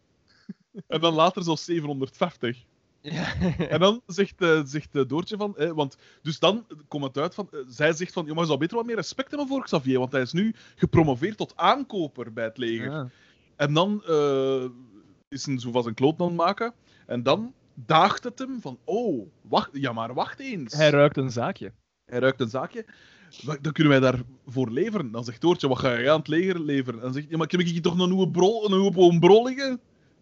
En 0.86 1.00
dan 1.00 1.14
later 1.14 1.42
zelfs 1.42 1.64
750. 1.64 2.64
Ja. 3.00 3.34
En 3.68 3.80
dan 3.80 4.02
zegt, 4.06 4.40
eh, 4.40 4.60
zegt 4.64 4.94
eh, 4.96 5.02
Doortje 5.06 5.36
van... 5.36 5.56
eh, 5.56 5.70
want, 5.70 5.96
dus 6.22 6.38
dan 6.38 6.66
komt 6.88 7.04
het 7.04 7.18
uit 7.18 7.34
van... 7.34 7.48
zij 7.68 7.92
zegt 7.92 8.12
van... 8.12 8.26
Je 8.26 8.44
zou 8.44 8.58
beter 8.58 8.76
wat 8.76 8.86
meer 8.86 8.96
respect 8.96 9.30
hebben 9.30 9.48
voor 9.48 9.64
Xavier. 9.64 9.98
Want 9.98 10.12
hij 10.12 10.20
is 10.20 10.32
nu 10.32 10.54
gepromoveerd 10.76 11.36
tot 11.36 11.56
aankoper 11.56 12.32
bij 12.32 12.44
het 12.44 12.58
leger. 12.58 12.90
Ja. 12.90 13.08
En 13.56 13.74
dan 13.74 14.02
is 15.30 15.46
hij 15.46 15.58
zo 15.58 15.70
van 15.70 15.82
zijn 15.82 15.94
kloot 15.94 16.20
aan 16.20 16.26
het 16.26 16.36
maken. 16.36 16.72
En 17.06 17.22
dan 17.22 17.52
daagt 17.74 18.24
het 18.24 18.38
hem 18.38 18.60
van... 18.60 18.78
Oh, 18.84 19.26
wacht, 19.40 19.70
ja 19.72 19.92
maar 19.92 20.14
wacht 20.14 20.40
eens. 20.40 20.74
Hij 20.74 20.90
ruikt 20.90 21.16
een 21.16 21.30
zaakje. 21.30 21.72
Hij 22.04 22.18
ruikt 22.18 22.40
een 22.40 22.48
zaakje. 22.48 22.84
Dan 23.60 23.72
kunnen 23.72 24.00
wij 24.00 24.10
daarvoor 24.10 24.70
leveren. 24.70 25.10
Dan 25.10 25.24
zegt 25.24 25.40
Doortje, 25.40 25.68
wat 25.68 25.78
ga 25.78 25.92
je 25.98 26.10
aan 26.10 26.18
het 26.18 26.28
leger 26.28 26.60
leveren? 26.60 26.94
En 26.98 27.04
dan 27.04 27.12
zegt 27.12 27.30
ja, 27.30 27.36
maar 27.36 27.46
heb 27.50 27.60
ik 27.60 27.68
hier 27.68 27.82
toch 27.82 27.98
een 27.98 28.08
nieuwe 28.08 28.28
brol, 28.30 28.64
een 28.64 28.70
nieuwe 28.70 28.90
boom 28.92 29.20
brol 29.20 29.44
liggen? 29.46 29.80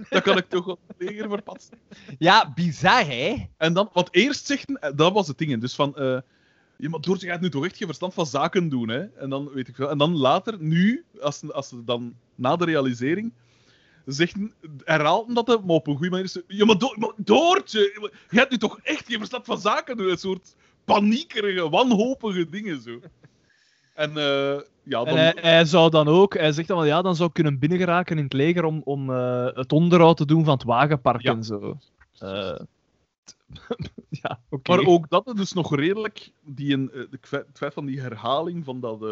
Dat 0.08 0.22
kan 0.22 0.36
ik 0.36 0.48
toch 0.48 0.64
wel 0.64 0.78
het 0.86 0.96
leger 0.98 1.28
verpatsen. 1.28 1.78
ja, 2.18 2.52
bizar, 2.54 3.06
hè? 3.06 3.46
En 3.56 3.72
dan, 3.72 3.90
wat 3.92 4.08
eerst 4.10 4.46
zegt, 4.46 4.68
hij- 4.80 4.94
dat 4.94 5.12
was 5.12 5.28
het 5.28 5.38
ding. 5.38 5.60
Dus 5.60 5.74
van, 5.74 5.96
eh 5.96 6.18
ja, 6.76 6.88
maar 6.88 7.00
Doortje 7.00 7.26
gaat 7.28 7.40
nu 7.40 7.50
toch 7.50 7.64
echt 7.64 7.76
geen 7.76 7.86
verstand 7.86 8.14
van 8.14 8.26
zaken 8.26 8.68
doen, 8.68 8.88
hè? 8.88 9.00
En 9.04 9.30
dan 9.30 9.50
weet 9.54 9.68
ik 9.68 9.74
veel. 9.74 9.90
En 9.90 9.98
dan 9.98 10.16
later, 10.16 10.56
nu, 10.60 11.04
als, 11.20 11.52
als 11.52 11.68
ze 11.68 11.84
dan 11.84 12.14
na 12.34 12.56
de 12.56 12.64
realisering, 12.64 13.32
zegt, 14.12 14.36
herhaalt 14.84 15.34
dat, 15.34 15.46
hè, 15.46 15.54
maar 15.58 15.76
op 15.76 15.86
een 15.86 15.96
goede 15.96 16.10
manier. 16.10 16.42
Ja, 16.46 16.64
maar, 16.64 16.78
Do- 16.78 16.94
maar 16.96 17.12
Doortje, 17.16 18.10
je 18.30 18.38
hebt 18.38 18.50
nu 18.50 18.56
toch 18.56 18.78
echt 18.82 19.06
geen 19.06 19.18
verstand 19.18 19.44
van 19.44 19.58
zaken 19.60 19.96
doen? 19.96 20.10
Een 20.10 20.18
soort 20.18 20.54
paniekerige, 20.84 21.68
wanhopige 21.68 22.48
dingen 22.48 22.82
zo. 22.82 23.00
En 23.94 24.16
eh, 24.16 24.60
ja, 24.82 25.04
dan. 25.04 25.06
En 25.06 25.16
hij, 25.16 25.34
hij 25.40 25.64
zou 25.64 25.90
dan 25.90 26.08
ook, 26.08 26.34
hij 26.34 26.52
zegt 26.52 26.68
dan 26.68 26.76
van 26.76 26.86
ja, 26.86 27.02
dan 27.02 27.16
zou 27.16 27.28
ik 27.28 27.34
kunnen 27.34 27.58
binnengeraken 27.58 28.18
in 28.18 28.24
het 28.24 28.32
leger 28.32 28.64
om, 28.64 28.80
om 28.84 29.10
eh, 29.10 29.46
het 29.54 29.72
onderhoud 29.72 30.16
te 30.16 30.26
doen 30.26 30.44
van 30.44 30.54
het 30.54 30.64
wagenpark 30.64 31.22
Ja. 31.22 31.32
en 31.32 31.44
zo. 31.44 31.76
Eh, 32.18 32.58
ja, 34.22 34.40
oké. 34.48 34.70
Maar 34.76 34.86
ook 34.86 35.08
dat 35.08 35.26
is 35.26 35.34
dus 35.34 35.52
nog 35.52 35.76
redelijk, 35.76 36.30
die 36.44 36.72
een, 36.74 36.86
de 36.86 37.18
het 37.30 37.46
feit 37.52 37.74
van 37.74 37.86
die 37.86 38.00
herhaling 38.00 38.64
van 38.64 38.80
dat 38.80 39.04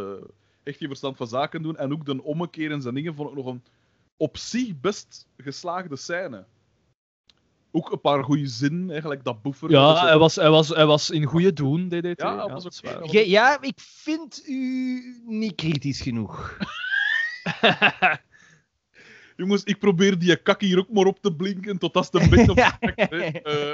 echt 0.63 0.79
je 0.79 0.87
verstand 0.87 1.17
van 1.17 1.27
zaken 1.27 1.63
doen 1.63 1.77
en 1.77 1.93
ook 1.93 2.07
de 2.07 2.23
ommekeer 2.23 2.71
en 2.71 2.83
zijn 2.83 2.95
dingen 2.95 3.15
vond 3.15 3.31
ik 3.31 3.37
nog 3.37 3.47
een 3.47 3.63
op 4.17 4.37
zich 4.37 4.81
best 4.81 5.27
geslaagde 5.37 5.97
scène. 5.97 6.45
Ook 7.71 7.93
een 7.93 8.01
paar 8.01 8.25
goede 8.25 8.47
zinnen, 8.47 8.91
eigenlijk 8.91 9.25
dat 9.25 9.43
boefer. 9.43 9.69
dat 9.71 9.97
Ja, 9.99 10.07
hij 10.07 10.19
was, 10.19 10.35
hij, 10.37 10.51
was, 10.51 10.69
hij 10.69 10.87
was 10.87 11.11
in 11.11 11.25
goede 11.25 11.53
doen, 11.53 11.89
DDT. 11.89 12.21
Ja, 12.21 12.49
was. 12.49 12.63
Dat 12.63 12.81
Ge- 13.03 13.29
ja, 13.31 13.61
ik 13.61 13.81
vind 13.81 14.43
u 14.49 15.23
niet 15.27 15.55
kritisch 15.55 16.01
genoeg. 16.01 16.57
Jongens, 19.37 19.65
ik 19.65 19.79
probeer 19.79 20.19
die 20.19 20.37
kak 20.43 20.61
hier 20.61 20.79
ook 20.79 20.91
maar 20.91 21.05
op 21.05 21.21
te 21.21 21.35
blinken 21.35 21.79
tot 21.79 21.97
als 21.97 22.09
het 22.11 22.23
een 22.23 22.31
beetje 22.31 22.51
op 22.51 22.57
Ja. 22.57 22.79
Eh, 22.79 23.73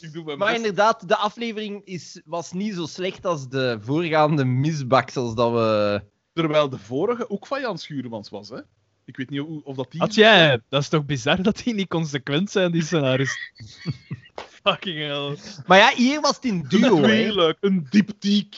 ik 0.00 0.12
doe 0.12 0.24
mijn 0.24 0.38
Maar 0.38 0.46
best. 0.52 0.56
inderdaad, 0.56 1.08
de 1.08 1.16
aflevering 1.16 1.84
is, 1.84 2.20
was 2.24 2.52
niet 2.52 2.74
zo 2.74 2.86
slecht 2.86 3.26
als 3.26 3.48
de 3.48 3.78
voorgaande 3.80 4.44
misbaksels 4.44 5.34
dat 5.34 5.52
we... 5.52 6.02
Terwijl 6.32 6.68
de 6.68 6.78
vorige 6.78 7.30
ook 7.30 7.46
van 7.46 7.60
Jan 7.60 7.78
Schuurmans 7.78 8.28
was, 8.30 8.48
hè. 8.48 8.60
Ik 9.08 9.16
weet 9.16 9.30
niet 9.30 9.40
of 9.64 9.76
dat 9.76 9.90
die... 9.90 10.00
Had 10.00 10.14
jij, 10.14 10.60
dat 10.68 10.82
is 10.82 10.88
toch 10.88 11.04
bizar 11.06 11.42
dat 11.42 11.56
die 11.56 11.74
niet 11.74 11.88
consequent 11.88 12.50
zijn, 12.50 12.72
die 12.72 12.82
scenario's. 12.82 13.52
Fucking 14.62 14.98
hell. 14.98 15.36
Maar 15.66 15.78
ja, 15.78 15.92
hier 15.96 16.20
was 16.20 16.34
het 16.36 16.44
in 16.44 16.54
Een 16.54 16.68
duo, 16.68 16.96
hè. 16.96 17.02
tweeluik, 17.02 17.56
een 17.60 17.86
diptyek. 17.90 18.56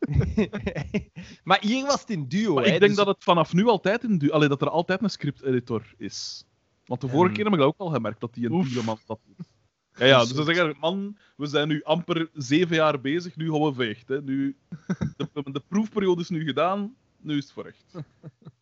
maar 1.44 1.58
hier 1.60 1.86
was 1.86 2.00
het 2.00 2.10
in 2.10 2.28
duo, 2.28 2.54
Maar 2.54 2.64
hè. 2.64 2.70
ik 2.72 2.78
denk 2.80 2.90
dus- 2.96 3.04
dat 3.04 3.06
het 3.14 3.24
vanaf 3.24 3.52
nu 3.52 3.66
altijd 3.66 4.04
in 4.04 4.18
du- 4.18 4.30
Allee, 4.30 4.48
dat 4.48 4.60
er 4.62 4.70
altijd 4.70 5.02
een 5.02 5.10
script-editor 5.10 5.94
is. 5.98 6.44
Want 6.84 7.00
de 7.00 7.08
vorige 7.08 7.34
keer 7.34 7.44
heb 7.44 7.52
ik 7.52 7.58
dat 7.58 7.68
ook 7.68 7.78
al 7.78 7.90
gemerkt, 7.90 8.20
dat 8.20 8.34
die 8.34 8.50
een 8.50 8.62
tiende 8.64 8.82
man 8.82 8.98
dat 9.06 9.18
doet. 9.26 9.46
Ja, 9.94 10.06
ja, 10.06 10.18
dus 10.18 10.28
ze 10.34 10.44
zeggen, 10.44 10.76
man, 10.80 11.16
we 11.36 11.46
zijn 11.46 11.68
nu 11.68 11.82
amper 11.82 12.28
zeven 12.34 12.76
jaar 12.76 13.00
bezig, 13.00 13.36
nu 13.36 13.50
gaan 13.50 13.60
we 13.62 13.72
vecht. 13.74 14.08
Hè. 14.08 14.22
Nu, 14.22 14.56
de, 15.16 15.28
de 15.52 15.62
proefperiode 15.68 16.20
is 16.20 16.28
nu 16.28 16.44
gedaan, 16.44 16.94
nu 17.22 17.36
is 17.36 17.44
het 17.44 17.52
voor 17.52 17.64
echt. 17.66 17.84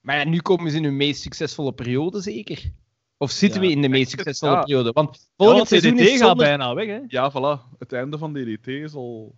Maar 0.00 0.16
ja, 0.18 0.24
nu 0.24 0.38
komen 0.40 0.70
ze 0.70 0.76
in 0.76 0.84
hun 0.84 0.96
meest 0.96 1.20
succesvolle 1.22 1.72
periode, 1.72 2.20
zeker? 2.20 2.70
Of 3.16 3.30
zitten 3.30 3.62
Ja. 3.62 3.66
we 3.66 3.72
in 3.74 3.82
de 3.82 3.88
meest 3.88 4.10
succesvolle 4.16 4.52
Ja. 4.52 4.60
periode? 4.60 4.90
Want 4.92 5.16
Ja, 5.16 5.22
volgend 5.36 5.56
want 5.56 5.68
seizoen 5.68 5.94
DDT 5.94 6.00
is 6.00 6.08
gaat 6.18 6.28
zonder... 6.28 6.46
bijna 6.46 6.74
weg, 6.74 6.86
hè. 6.86 7.00
Ja, 7.06 7.30
voilà. 7.32 7.78
Het 7.78 7.92
einde 7.92 8.18
van 8.18 8.32
DDT 8.32 8.66
is 8.66 8.94
al... 8.94 9.36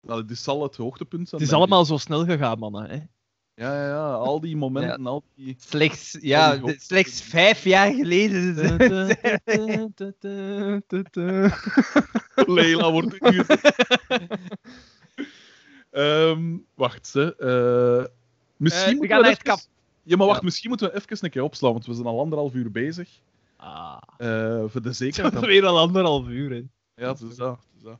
Nou, 0.00 0.24
dit 0.24 0.38
zal 0.38 0.62
het 0.62 0.76
hoogtepunt 0.76 1.28
zijn. 1.28 1.40
Het 1.40 1.50
is 1.50 1.56
allemaal 1.56 1.84
zo 1.84 1.96
snel 1.96 2.24
gegaan, 2.24 2.58
mannen. 2.58 2.90
Hè. 2.90 2.96
Ja, 3.54 3.74
ja, 3.82 3.86
ja. 3.86 4.12
Al 4.14 4.40
die 4.40 4.56
momenten, 4.56 5.06
al 5.06 5.24
die... 5.34 5.56
Slechts, 5.58 6.18
ja, 6.20 6.50
Al 6.50 6.60
die 6.66 6.74
de- 6.74 6.80
slechts 6.80 7.22
vijf 7.22 7.64
jaar 7.64 7.92
geleden. 7.92 8.54
Leila 12.46 12.90
wordt 12.92 13.14
ingezet. 13.14 13.72
Ehm, 15.90 16.56
wacht, 16.74 17.06
ze. 17.06 17.36
Eh, 17.36 18.12
misschien 18.62 18.94
Eh, 18.94 19.00
we 19.00 19.06
naar 19.06 19.24
het. 19.24 19.70
Ja, 20.02 20.16
maar 20.16 20.26
wacht, 20.26 20.42
misschien 20.42 20.68
moeten 20.68 20.90
we 20.90 20.96
even 20.96 21.24
een 21.24 21.30
keer 21.30 21.42
opslaan, 21.42 21.72
want 21.72 21.86
we 21.86 21.94
zijn 21.94 22.06
al 22.06 22.20
anderhalf 22.20 22.54
uur 22.54 22.70
bezig. 22.70 23.08
Ah. 23.56 23.96
Eh, 24.16 24.64
voor 24.66 24.82
de 24.82 24.92
zekerheid. 25.02 25.40
Weer 25.40 25.66
al 25.66 25.78
anderhalf 25.78 26.28
uur, 26.28 26.50
hè. 26.50 26.62
Ja, 26.94 27.08
het 27.08 27.20
is 27.20 27.36
dat. 27.36 27.56
Het 27.56 27.76
is 27.76 27.82
dat. 27.82 27.98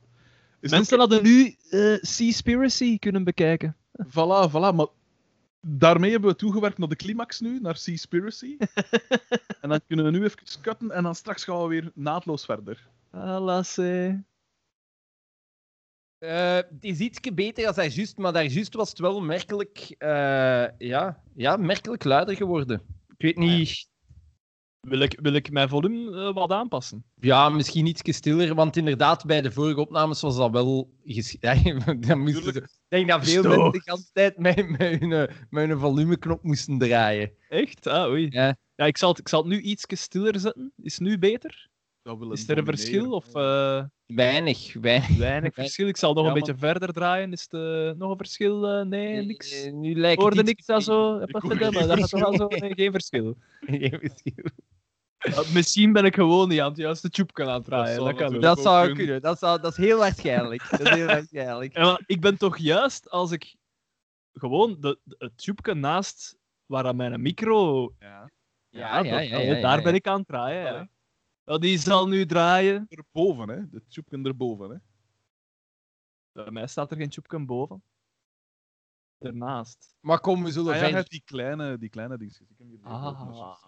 Is 0.59 0.71
Mensen 0.71 0.99
hadden 0.99 1.23
nu 1.23 1.55
eh 1.69 1.97
Seaspiracy 2.01 2.99
kunnen 2.99 3.23
bekijken. 3.23 3.75
Voilà, 4.07 4.49
voilà, 4.49 4.75
maar 4.75 4.87
daarmee 5.61 6.11
hebben 6.11 6.29
we 6.29 6.35
toegewerkt 6.35 6.77
naar 6.77 6.87
de 6.87 6.95
climax 6.95 7.39
nu, 7.39 7.59
naar 7.59 7.77
Seaspiracy. 7.77 8.57
en 9.61 9.69
dan 9.69 9.79
kunnen 9.87 10.05
we 10.05 10.11
nu 10.11 10.23
even 10.23 10.61
cutten 10.61 10.91
en 10.91 11.03
dan 11.03 11.15
straks 11.15 11.43
gaan 11.43 11.61
we 11.61 11.67
weer 11.67 11.91
naadloos 11.93 12.45
verder. 12.45 12.87
Alasse. 13.11 14.23
Eh, 16.23 16.55
het 16.55 16.77
is 16.83 16.99
ietsje 16.99 17.33
beter 17.33 17.67
als 17.67 17.75
hij 17.75 17.89
juist, 17.89 18.17
maar 18.17 18.33
daar 18.33 18.45
juist 18.45 18.73
was 18.73 18.89
het 18.89 18.99
wel 18.99 19.21
merkelijk, 19.21 19.95
eh, 19.97 20.65
ja, 20.77 21.23
ja, 21.35 21.57
merkelijk 21.57 22.03
luider 22.03 22.35
geworden. 22.35 22.81
Ik 23.17 23.21
weet 23.21 23.37
niet, 23.37 23.91
Wil 24.79 24.99
ik, 24.99 25.19
wil 25.21 25.33
ik 25.33 25.51
mijn 25.51 25.69
volume 25.69 26.27
eh, 26.27 26.33
wat 26.33 26.51
aanpassen? 26.51 27.03
ja, 27.19 27.49
misschien 27.49 27.85
ietsje 27.85 28.11
stiller, 28.11 28.55
want 28.55 28.77
inderdaad, 28.77 29.25
bij 29.25 29.41
de 29.41 29.51
vorige 29.51 29.79
opnames 29.79 30.21
was 30.21 30.35
dat 30.37 30.51
wel... 30.51 30.93
ges- 31.05 31.37
Ja, 31.39 31.53
dan 31.99 32.19
moesten 32.19 32.43
ze- 32.43 32.51
Tuurlijk. 32.51 32.65
ik 32.65 32.79
denk 32.87 33.07
dat 33.09 33.23
veel 33.29 33.43
mensen 33.43 33.71
de 33.71 33.81
hele 33.83 34.03
tijd 34.13 34.37
met, 34.37 34.69
met, 34.69 34.99
hun, 34.99 35.29
met 35.49 35.67
hun 35.67 35.79
volumeknop 35.79 36.43
moesten 36.43 36.77
draaien. 36.77 37.31
Echt? 37.49 37.87
Ah, 37.87 38.09
oei. 38.09 38.27
Ja. 38.29 38.55
Ja, 38.75 38.85
ik 38.85 38.97
zal 38.97 39.09
het, 39.09 39.19
ik 39.19 39.27
zal 39.29 39.39
het 39.39 39.49
nu 39.49 39.59
iets 39.61 39.85
stiller 39.87 40.39
zetten. 40.39 40.73
Is 40.81 40.93
het 40.93 41.01
nu 41.07 41.17
beter? 41.17 41.69
Dat 42.03 42.17
wil 42.17 42.31
Is 42.31 42.47
er 42.49 42.57
een 42.57 42.65
verschil? 42.65 43.11
Of 43.11 43.35
eh, 43.35 43.83
Weinig, 44.05 44.73
weinig. 44.81 45.17
weinig 45.17 45.53
verschil? 45.53 45.87
Ik 45.87 45.97
zal 45.97 46.13
nog 46.13 46.23
Ja, 46.23 46.29
een 46.29 46.35
beetje 46.35 46.55
verder 46.57 46.93
draaien. 46.93 47.31
Is 47.31 47.41
het 47.41 47.53
eh, 47.53 47.91
nog 47.99 48.11
een 48.11 48.17
verschil? 48.17 48.67
Eh, 48.67 48.85
nee, 48.85 49.25
niks. 49.25 49.65
Nu 49.71 49.95
lijkt 49.95 50.15
Ik 50.15 50.19
hoorde 50.21 50.37
het 50.37 50.45
niks 50.45 50.65
dat 50.65 50.83
zo. 50.83 51.17
Ik 51.19 51.29
hoor 51.31 51.41
verder, 51.41 51.71
maar 51.71 51.87
dat 51.87 51.99
gaat 51.99 52.09
toch 52.09 52.19
wel 52.19 52.35
zo. 52.35 52.47
Nee, 52.59 52.73
geen 52.73 52.91
verschil. 52.91 53.35
Geen 53.59 53.99
verschil. 53.99 54.45
Uh, 55.27 55.53
misschien 55.53 55.93
ben 55.93 56.05
ik 56.05 56.15
gewoon 56.15 56.49
niet 56.49 56.59
aan 56.59 56.69
het 56.69 56.77
juiste 56.77 57.09
tube 57.09 57.43
aan 57.45 57.53
het 57.53 57.63
draaien. 57.63 57.95
zou 57.95 58.09
Dat, 58.09 58.15
kan 58.17 58.39
Dat 58.39 58.59
zou 58.61 58.79
kunnen. 58.85 59.03
kunnen, 59.03 59.21
dat, 59.21 59.39
zou, 59.39 59.61
dat 59.61 59.71
is 59.71 59.77
heel 59.77 59.97
waarschijnlijk. 59.97 60.69
Dat 60.69 60.79
is 60.79 60.89
heel 60.89 61.05
waarschijnlijk. 61.15 61.73
Ja, 61.77 61.83
maar 61.83 62.01
ik 62.05 62.21
ben 62.21 62.37
toch 62.37 62.57
juist 62.57 63.09
als 63.09 63.31
ik 63.31 63.55
gewoon 64.33 64.77
de, 64.79 64.99
de, 65.03 65.15
het 65.17 65.37
tube 65.37 65.73
naast 65.73 66.37
waar 66.65 66.85
aan 66.85 66.95
mijn 66.95 67.21
micro. 67.21 67.93
Ja. 67.99 68.29
Ja, 68.69 68.79
ja, 68.79 68.95
dat- 68.97 69.05
ja, 69.29 69.39
ja, 69.39 69.61
daar 69.61 69.77
ja. 69.77 69.83
ben 69.83 69.93
ik 69.93 70.07
aan 70.07 70.17
het 70.19 70.27
draaien. 70.27 70.89
Ja. 71.45 71.57
Die 71.57 71.77
zal 71.77 72.07
nu 72.07 72.25
draaien. 72.25 72.85
Erboven, 72.89 73.49
hè. 73.49 73.69
De 73.69 73.83
tjoepken 73.87 74.25
erboven, 74.25 74.69
hè. 74.69 74.77
Bij 76.31 76.51
mij 76.51 76.67
staat 76.67 76.91
er 76.91 76.97
geen 76.97 77.09
tube 77.09 77.45
boven. 77.45 77.83
Ernaast. 79.17 79.95
Maar 79.99 80.19
kom, 80.19 80.43
we 80.43 80.51
zullen 80.51 80.73
Ah, 80.73 80.89
ja, 80.89 81.03
die 81.03 81.21
kleine, 81.25 81.77
die 81.77 81.89
kleine 81.89 82.17
dingetjes. 82.17 82.47
Ik 82.49 82.57
heb 82.57 82.67
hier 82.67 82.79
Ah. 82.83 83.63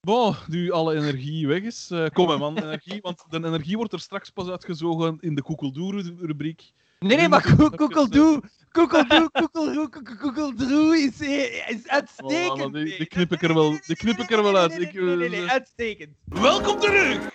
Bon, 0.00 0.34
nu 0.48 0.70
alle 0.70 0.94
energie 0.96 1.46
weg 1.46 1.62
is. 1.62 1.90
eh, 1.90 2.06
kom 2.06 2.28
hè, 2.28 2.36
man, 2.38 2.58
energie. 2.58 3.00
Want 3.00 3.24
de 3.30 3.36
energie 3.36 3.76
wordt 3.76 3.92
er 3.92 4.00
straks 4.00 4.30
pas 4.30 4.48
uitgezogen 4.48 5.18
in 5.20 5.34
de 5.34 5.42
Koekeldoe-rubriek. 5.42 6.72
Nee, 6.98 7.16
nee, 7.16 7.28
maar 7.28 7.44
even, 7.44 7.56
Doe, 7.56 7.70
Koekel 7.76 8.08
Doe, 8.08 8.42
Doe, 8.72 9.88
Koekel 10.18 10.54
Doe 10.56 10.96
is, 10.98 11.20
eh, 11.20 11.68
is 11.68 11.82
Oh, 11.86 11.90
uitstekend. 11.92 12.72
die- 12.74 13.06
knip 13.06 13.32
ik 13.32 13.42
er 13.42 13.54
wel- 13.54 13.78
die 13.86 13.96
knip 14.02 14.18
ik 14.18 14.30
er 14.30 14.42
wel 14.42 14.56
uit. 14.56 14.78
Nee, 14.78 14.92
nee, 15.16 15.28
nee, 15.28 15.50
uitstekend. 15.50 16.16
Welkom 16.24 16.80
terug! 16.80 17.30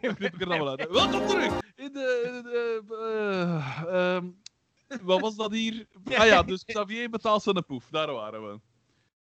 knip 0.00 0.34
ik 0.34 0.40
er 0.40 0.48
dan 0.48 0.58
wel 0.58 0.68
uit. 0.68 0.88
Welkom 0.90 1.26
terug! 1.26 1.52
In 1.76 1.92
de, 1.92 2.82
eh, 3.86 4.16
ehm, 4.16 4.26
wat 5.02 5.20
was 5.20 5.36
dat 5.36 5.52
hier? 5.52 5.86
Ah 6.14 6.26
ja, 6.26 6.42
dus 6.42 6.64
Xavier 6.64 7.10
betaalt 7.10 7.42
zijn 7.42 7.64
poef. 7.66 7.84
Daar 7.90 8.12
waren 8.12 8.46
we. 8.46 8.60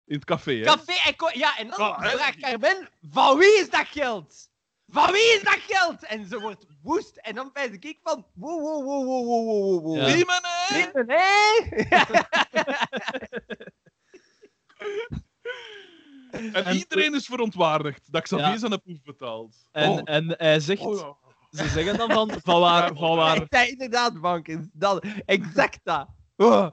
In 0.05 0.15
het 0.15 0.25
café, 0.25 0.53
hè? 0.55 0.63
Café 0.63 0.93
en 1.09 1.39
Ja, 1.39 1.57
en 1.57 1.67
dan 1.67 1.79
Ah, 1.79 2.11
vraagt 2.11 2.39
Carmen, 2.39 2.89
van 3.11 3.37
wie 3.37 3.59
is 3.59 3.69
dat 3.69 3.87
geld? 3.87 4.49
Van 4.87 5.11
wie 5.11 5.33
is 5.35 5.43
dat 5.43 5.59
geld? 5.67 6.05
En 6.05 6.25
ze 6.27 6.39
wordt 6.39 6.65
woest. 6.81 7.17
En 7.17 7.35
dan 7.35 7.49
wijs 7.53 7.71
ik 7.71 7.99
van, 8.03 8.25
wow, 8.33 8.61
wow, 8.61 8.83
wow, 8.85 9.05
wow, 9.05 9.25
wow, 9.25 9.45
wow, 9.47 9.83
wow. 9.83 9.95
Ja. 9.97 10.05
Riemen, 10.05 10.39
hè? 10.43 10.85
Nee, 10.93 11.03
nee. 11.05 11.87
En, 16.31 16.53
En- 16.53 16.75
iedereen 16.75 17.15
is 17.15 17.25
verontwaardigd 17.25 18.11
dat 18.11 18.21
Xavier 18.23 18.45
Ja. 18.47 18.57
zijn 18.57 18.81
poef 18.81 19.01
betaalt. 19.03 19.67
En, 19.71 19.89
Oh. 19.89 20.01
en 20.03 20.35
hij 20.37 20.59
zegt. 20.59 20.81
Oh, 20.81 20.99
ja. 20.99 21.17
Ze 21.63 21.67
zeggen 21.69 21.97
dan 21.97 22.11
van, 22.11 22.31
van 22.43 22.59
waar. 22.59 22.95
Van 22.95 23.15
waar 23.15 23.45
Ja, 23.49 23.61
inderdaad, 23.61 24.21
bankers. 24.21 24.65
Dat, 24.73 25.05
exact 25.25 25.79
dat. 25.83 26.07
Oh. 26.35 26.67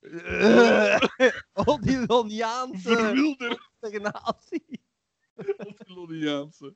Loniaanse 2.06 2.96
Verwilder. 2.96 3.68
stagnatie. 3.76 4.80
Antiloniaanse. 5.56 6.74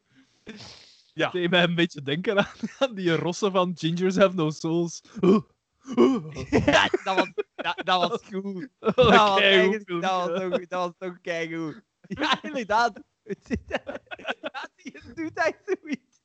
Ja. 1.15 1.25
Het 1.25 1.33
deed 1.33 1.51
mij 1.51 1.63
een 1.63 1.75
beetje 1.75 2.03
denken 2.03 2.39
aan, 2.39 2.55
aan 2.79 2.95
die 2.95 3.17
rossen 3.17 3.53
van 3.53 3.73
Gingers 3.75 4.17
Have 4.17 4.35
No 4.35 4.51
Souls. 4.51 5.03
Oh, 5.21 5.45
Ja, 6.67 6.89
dat 7.05 7.17
was, 7.17 7.33
dat, 7.55 7.81
dat 7.85 8.09
was 8.11 8.23
goed. 8.31 8.69
Dat 8.79 8.95
was, 8.95 9.41
eigenlijk- 9.41 9.83
filmpje. 9.87 10.09
dat 10.09 10.29
was 10.29 10.41
toch, 10.41 10.67
dat 10.67 10.69
was 10.69 10.93
toch 10.99 11.21
keigoed. 11.21 11.83
Ja, 12.01 12.43
inderdaad. 12.43 13.01
Ja, 13.23 14.69
die 14.77 15.15
doet 15.15 15.35
echt 15.35 15.61
zoiets. 15.65 16.21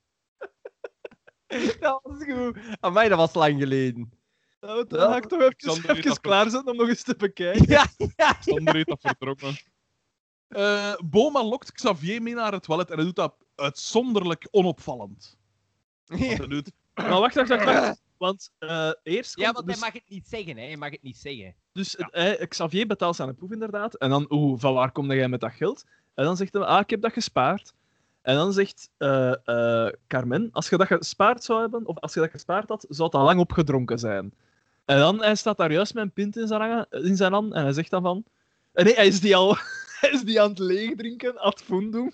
Dat 1.80 1.99
was 2.03 2.23
goed. 2.23 2.57
Amai, 2.80 3.10
dat 3.10 3.18
was 3.18 3.34
lang 3.34 3.60
geleden. 3.60 4.11
Nou, 4.60 4.88
dan 4.88 4.99
ga 4.99 5.18
ik 5.18 5.26
toch 5.26 5.41
even, 5.41 5.89
even 5.89 6.03
dat 6.03 6.19
klaarzetten 6.19 6.72
om 6.72 6.77
nog 6.77 6.88
eens 6.88 7.03
te 7.03 7.15
bekijken. 7.15 7.69
Ja, 7.69 7.85
ja, 8.15 8.38
Sander 8.39 8.76
heeft 8.76 8.88
dat 8.88 9.02
vertrokken. 9.02 9.56
Eh, 10.48 10.95
Boma 11.06 11.44
lokt 11.44 11.72
Xavier 11.72 12.22
mee 12.22 12.34
naar 12.34 12.52
het 12.52 12.64
toilet 12.64 12.89
en 12.89 12.95
hij 12.95 13.06
doet 13.06 13.15
dat 13.15 13.35
uitzonderlijk 13.57 14.47
onopvallend. 14.51 15.35
Ja. 16.05 16.15
hij 16.15 16.47
doet... 16.47 16.71
Maar 16.93 17.09
wacht, 17.19 17.35
wacht, 17.35 17.49
wacht. 17.49 17.63
wacht. 17.65 18.01
Want 18.17 18.51
eh, 18.59 18.91
eerst 19.03 19.34
komt... 19.34 19.47
Ja, 19.47 19.53
want 19.53 19.65
hij 19.65 19.73
dus, 19.73 19.84
mag 19.84 19.93
het 19.93 20.09
niet 20.09 20.27
zeggen, 20.27 20.57
hè. 20.57 20.63
Hij 20.65 20.77
mag 20.77 20.91
het 20.91 21.01
niet 21.03 21.17
zeggen. 21.17 21.55
dus 21.71 21.95
eh, 21.95 22.47
Xavier 22.47 22.88
betaalt 22.88 23.15
zijn 23.15 23.35
proef 23.35 23.51
inderdaad. 23.51 23.95
En 23.95 24.09
dan, 24.09 24.25
oeh, 24.29 24.59
van 24.59 24.73
waar 24.73 24.91
kom 24.91 25.11
jij 25.11 25.27
met 25.27 25.39
dat 25.39 25.51
geld? 25.51 25.84
En 26.13 26.23
dan 26.23 26.38
zegt 26.38 26.53
hij, 26.53 26.61
ah, 26.61 26.79
ik 26.79 26.89
heb 26.89 27.01
dat 27.01 27.13
gespaard. 27.13 27.73
En 28.21 28.35
dan 28.35 28.53
zegt 28.53 28.89
eh, 28.97 29.34
eh, 29.85 29.93
Carmen, 30.07 30.49
als 30.51 30.69
je 30.69 30.77
dat 30.77 30.88
gespaard 30.88 31.43
zou 31.43 31.61
hebben, 31.61 31.85
of 31.85 31.99
als 31.99 32.13
je 32.13 32.19
dat 32.19 32.31
gespaard 32.31 32.69
had, 32.69 32.85
zou 32.89 33.03
het 33.09 33.17
al 33.17 33.23
lang 33.23 33.39
opgedronken 33.39 33.99
zijn. 33.99 34.34
En 34.85 34.97
dan, 34.99 35.21
hij 35.23 35.35
staat 35.35 35.57
daar 35.57 35.71
juist 35.71 35.93
met 35.93 36.03
een 36.03 36.11
pint 36.11 36.38
in 36.38 36.47
zijn, 36.47 36.61
hangen- 36.61 36.88
in 36.89 37.15
zijn 37.15 37.34
hand 37.34 37.53
en 37.53 37.63
hij 37.63 37.73
zegt 37.73 37.89
dan 37.89 38.01
van... 38.01 38.23
eh, 38.73 38.85
Nee, 38.85 38.93
hij 38.95 39.07
is 39.07 39.19
die 39.19 39.35
al 39.35 39.57
hij 39.99 40.09
is 40.11 40.21
die 40.23 40.41
aan 40.41 40.49
het 40.49 40.59
leegdrinken, 40.59 41.38
ad 41.38 41.61
fundum. 41.61 42.13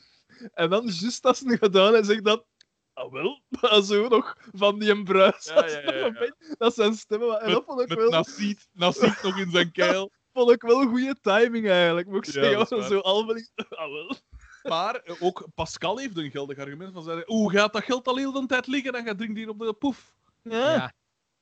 En 0.53 0.69
dan, 0.69 0.85
juist 0.87 1.25
als 1.25 1.39
hij 1.39 1.57
gedaan 1.57 1.93
hij 1.93 2.03
zegt 2.03 2.23
dat... 2.23 2.45
Ah, 2.93 3.11
wel, 3.11 3.41
maar 3.61 3.81
zo 3.81 4.07
nog 4.07 4.37
van 4.53 4.79
die 4.79 4.89
een 4.91 5.03
bruis. 5.03 5.45
Ja, 5.45 5.67
ja, 5.67 5.79
ja, 5.81 6.05
ja. 6.05 6.33
Dat 6.57 6.73
zijn 6.73 6.93
stemmen. 6.93 7.41
En 7.41 7.51
dat 7.51 7.63
vond 7.65 7.81
ik 7.81 7.87
Met 7.89 7.97
wel, 7.97 8.09
Nassit, 8.09 8.67
Nassit 8.71 9.21
nog 9.23 9.37
in 9.39 9.51
zijn 9.51 9.71
keil. 9.81 10.11
vond 10.33 10.51
ik 10.51 10.61
wel 10.61 10.87
goede 10.87 11.15
timing 11.21 11.69
eigenlijk, 11.69 12.07
moet 12.07 12.27
ik 12.27 12.33
Ja, 12.33 12.65
zeggen. 12.65 12.83
zo 12.83 12.99
allemaal... 12.99 13.35
Ah, 13.69 13.91
wel. 13.91 14.15
Maar 14.63 15.01
ook 15.19 15.47
Pascal 15.55 15.97
heeft 15.97 16.17
een 16.17 16.31
geldig 16.31 16.57
argument 16.57 16.93
van 16.93 17.03
zeggen, 17.03 17.31
oeh, 17.31 17.53
gaat 17.53 17.73
dat 17.73 17.83
geld 17.83 18.07
al 18.07 18.17
heel 18.17 18.31
de 18.31 18.45
tijd 18.45 18.67
liggen 18.67 18.93
en 18.93 19.05
gaat 19.05 19.17
drinkt 19.17 19.37
hier 19.37 19.49
op 19.49 19.59
de 19.59 19.73
poef. 19.73 20.15
Ja. 20.41 20.73
Ja. 20.73 20.93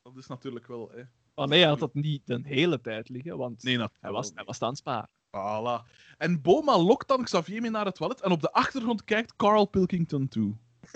Dat 0.02 0.18
is 0.18 0.28
natuurlijk 0.28 0.68
wel, 0.68 0.90
hè. 0.96 1.04
Maar 1.36 1.48
nee, 1.48 1.60
hij 1.60 1.70
had 1.70 1.80
dat 1.80 1.94
niet 1.94 2.28
de 2.28 2.40
hele 2.44 2.82
tijd 2.82 3.10
liggen, 3.10 3.38
want 3.38 3.64
Nee, 3.64 3.78
hij, 4.00 4.12
was, 4.12 4.32
hij 4.36 4.44
was 4.44 4.62
aan 4.62 4.70
het 4.70 4.78
sparen. 4.78 5.10
Voilà. 5.38 5.86
En 6.18 6.42
Boma 6.42 6.78
lokt 6.78 7.08
dan 7.08 7.24
Xavier 7.24 7.62
mee 7.62 7.72
naar 7.72 7.86
het 7.86 7.96
toilet 7.96 8.22
en 8.22 8.32
op 8.32 8.42
de 8.42 8.52
achtergrond 8.52 9.04
kijkt 9.04 9.36
Carl 9.36 9.66
Pilkington 9.66 10.28
toe. 10.28 10.56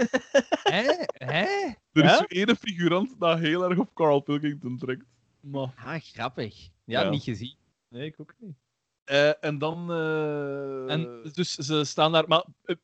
Hè? 0.63 0.83
Hè? 1.25 1.43
Er 1.91 2.03
is 2.03 2.11
Ja? 2.11 2.15
zo 2.17 2.23
ene 2.27 2.55
figurant 2.55 3.19
dat 3.19 3.39
heel 3.39 3.69
erg 3.69 3.77
op 3.79 3.93
Carl 3.93 4.19
Pilkington 4.19 4.77
trekt. 4.77 5.05
Maar 5.39 5.73
Ah, 5.75 6.01
grappig. 6.01 6.69
Ja, 6.83 7.01
Ja. 7.01 7.09
niet 7.09 7.23
gezien. 7.23 7.55
nee, 7.89 8.05
ik 8.05 8.19
ook 8.19 8.33
niet. 8.39 8.55
Eh, 9.03 9.43
en 9.43 9.57
dan... 9.57 9.91
eh, 9.91 10.91
En 10.91 11.29
dus 11.33 11.53
ze 11.55 11.83
staan 11.83 12.11
daar... 12.11 12.27
Maar 12.27 12.45
eh, 12.63 12.75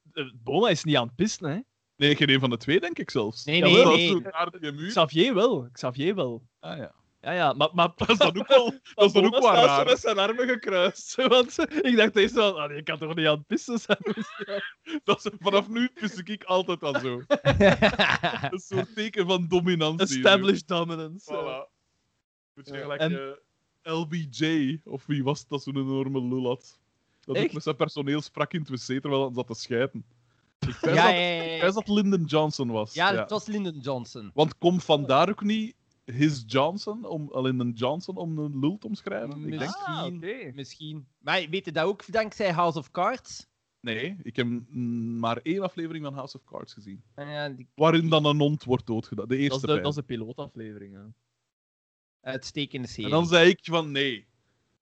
Boma 0.44 0.70
is 0.70 0.84
niet 0.84 0.96
aan 0.96 1.08
het 1.08 1.16
pissen, 1.16 1.50
hè. 1.50 1.60
Nee, 1.96 2.16
geen 2.16 2.30
een 2.30 2.40
van 2.40 2.50
de 2.50 2.58
twee, 2.58 2.80
denk 2.80 3.00
ik 3.00 3.10
zelfs. 3.10 3.44
Nee, 3.46 3.62
nee. 3.62 4.22
Xavier 4.88 5.34
wel. 5.34 5.68
Xavier 5.72 6.16
wel. 6.16 6.44
Ah, 6.60 6.78
ja. 6.78 6.92
Ja, 7.22 7.32
ja, 7.32 7.54
maar... 7.54 7.70
maar 7.74 7.92
Dat 7.96 8.10
is 8.10 8.18
dan 8.18 8.38
ook 8.38 8.48
wel, 8.48 8.66
dat 8.96 9.06
is 9.06 9.12
dan 9.12 9.26
ook 9.26 9.40
wel 9.40 9.54
raar. 9.54 9.86
met 9.86 10.00
zijn 10.00 10.18
armen 10.18 10.48
gekruist. 10.48 11.16
Want 11.16 11.58
ik 11.82 11.96
dacht 11.96 12.16
eerst 12.16 12.34
van, 12.36 12.56
ah, 12.56 12.76
je 12.76 12.84
kan 12.84 12.98
toch 12.98 13.16
niet 13.16 13.28
aan 13.28 13.38
het 13.38 13.48
pissen 13.48 13.80
zijn? 13.80 13.98
Dat 15.04 15.26
is, 15.26 15.32
vanaf 15.40 15.70
nu 15.70 15.90
pis 15.94 16.16
ik 16.16 16.44
altijd 16.44 16.84
al 16.84 17.00
zo. 17.00 17.22
Een 18.52 18.60
soort 18.60 18.96
teken 18.96 19.28
van 19.28 19.48
dominantie. 19.48 20.06
Established 20.18 20.68
dominance. 20.68 21.34
Voilà. 21.34 21.72
Beetje 22.54 22.74
Ja. 22.74 22.82
gelijk 22.82 23.02
En- 23.02 23.38
eh, 23.84 23.94
LBJ, 23.94 24.80
of 24.84 25.06
wie 25.06 25.24
was 25.24 25.40
het 25.40 25.50
dat 25.50 25.64
zo'n 25.64 25.76
enorme 25.78 26.22
lul 26.28 26.48
had. 26.48 26.80
Dat 27.26 27.36
ook 27.38 27.44
Echt? 27.44 27.54
met 27.54 27.64
zijn 27.64 27.76
personeel 27.76 28.22
sprak 28.22 28.54
in 28.54 28.60
het 28.60 28.70
wc 28.70 29.02
terwijl 29.02 29.26
hij 29.26 29.34
zat 29.34 29.48
te 29.48 29.54
schijten. 29.54 30.06
Ik 30.60 30.68
wist 30.68 30.82
ja, 30.82 30.88
dat, 30.88 30.96
ja, 30.96 31.10
ja, 31.10 31.44
ik 31.44 31.58
ja. 31.58 31.62
wist 31.62 31.76
dat 31.76 31.88
Lyndon 31.88 32.24
Johnson 32.24 32.72
was. 32.72 32.94
Ja, 32.94 33.16
het 33.16 33.30
was 33.30 33.46
Lyndon 33.46 33.80
Johnson. 33.80 34.32
Want 34.34 34.58
komt 34.58 34.84
vandaar 34.84 35.30
ook 35.30 35.44
niet 35.44 35.76
His 36.12 36.44
Johnson, 36.48 37.06
om 37.06 37.30
Lyndon 37.34 37.72
Johnson 37.72 38.18
om 38.18 38.38
een 38.38 38.60
lul 38.60 38.78
te 38.78 38.88
omschrijven? 38.88 39.44
Ik 39.44 39.50
denk... 39.50 39.60
Misschien. 39.60 39.94
Ah, 39.94 40.06
oké. 40.06 40.52
Misschien. 40.54 41.08
Maar 41.18 41.50
weet 41.50 41.66
je 41.66 41.72
dat 41.72 41.86
ook 41.86 42.12
dankzij 42.12 42.52
House 42.52 42.78
of 42.78 42.92
Cards? 42.92 43.50
Nee, 43.80 44.18
ik 44.24 44.36
heb 44.36 44.48
maar 45.20 45.38
één 45.38 45.62
aflevering 45.62 46.04
van 46.04 46.14
House 46.14 46.38
of 46.38 46.44
Cards 46.44 46.74
gezien. 46.74 47.04
En 47.14 47.28
ja, 47.28 47.50
die 47.50 47.68
Waarin 47.76 48.10
dan 48.10 48.26
een 48.26 48.40
hond 48.40 48.64
wordt 48.64 48.88
doodgedaan. 48.88 49.28
De 49.28 49.34
Dat 49.34 49.44
is 49.44 49.50
eerste 49.50 49.68
de, 49.68 49.82
dat 49.82 49.90
is 49.90 49.96
de 49.96 50.04
pilootaflevering. 50.04 50.96
Hè. 50.96 51.04
uitstekende 52.30 52.88
serie. 52.88 53.06
En 53.06 53.12
dan 53.12 53.28
zei 53.28 53.50
ik 53.50 53.60
van 53.62 53.92
nee. 53.92 54.28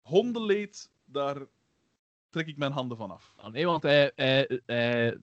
hondenleed, 0.01 0.91
daar 1.05 1.45
trek 2.29 2.47
ik 2.47 2.57
mijn 2.57 2.71
handen 2.71 2.97
van 2.97 3.11
af. 3.11 3.33
Ah, 3.35 3.51
nee, 3.51 3.65
want 3.65 3.83
hij, 3.83 4.11
hij, 4.15 4.61
hij 4.65 5.17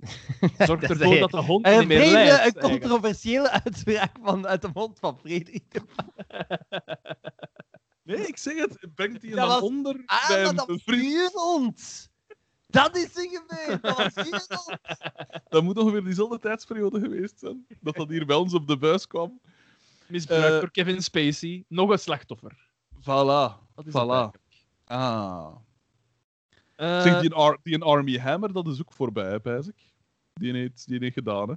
is 0.82 0.88
ervoor 0.88 1.18
dat 1.18 1.30
de 1.30 1.36
hond 1.36 1.66
Een 1.66 1.78
niet 1.78 1.88
meer 1.88 1.98
vreemde, 1.98 2.18
een 2.20 2.26
eigenlijk. 2.26 2.60
controversiële 2.72 3.50
uitspraak 3.50 4.16
van, 4.22 4.46
uit 4.46 4.62
de 4.62 4.70
mond 4.74 4.98
van 4.98 5.18
Frederik. 5.18 5.80
Nee, 8.02 8.26
ik 8.26 8.36
zeg 8.36 8.56
het. 8.56 8.86
Brengt 8.94 9.22
hij 9.22 9.34
was- 9.34 9.60
onder 9.62 10.02
Ah, 10.06 10.28
bij 10.28 10.40
maar 10.42 10.48
een 10.50 10.56
dat 10.56 10.80
vriend? 10.84 12.08
Dat 12.66 12.96
is 12.96 13.16
er 13.16 13.28
gebeurd! 13.30 13.82
Dat 13.82 13.96
was 13.96 14.28
hond! 14.28 14.46
Dat 15.48 15.62
moet 15.62 15.78
ongeveer 15.78 16.04
diezelfde 16.04 16.38
tijdsperiode 16.38 17.00
geweest 17.00 17.38
zijn. 17.38 17.66
Dat 17.80 17.94
dat 17.96 18.08
hier 18.08 18.26
bij 18.26 18.36
ons 18.36 18.54
op 18.54 18.66
de 18.66 18.76
buis 18.78 19.06
kwam. 19.06 19.40
Misbruikt 20.06 20.46
Eh, 20.54 20.60
door 20.60 20.70
Kevin 20.70 21.02
Spacey. 21.02 21.64
Nog 21.68 21.90
een 21.90 21.98
slachtoffer. 21.98 22.68
Voilà. 23.00 23.68
Dat 23.74 23.86
is 23.86 23.92
Voilà. 23.92 24.30
Ah. 24.84 25.56
Zeg, 26.76 27.20
die, 27.20 27.34
Ar- 27.34 27.58
die 27.62 27.82
Army 27.82 28.18
Hammer, 28.18 28.52
dat 28.52 28.66
is 28.66 28.80
ook 28.80 28.92
voorbij, 28.92 29.30
hè, 29.30 29.40
ik. 29.66 29.89
Die 30.32 30.52
heeft, 30.52 30.88
die 30.88 30.98
heeft 30.98 31.14
gedaan, 31.14 31.48
hè. 31.48 31.54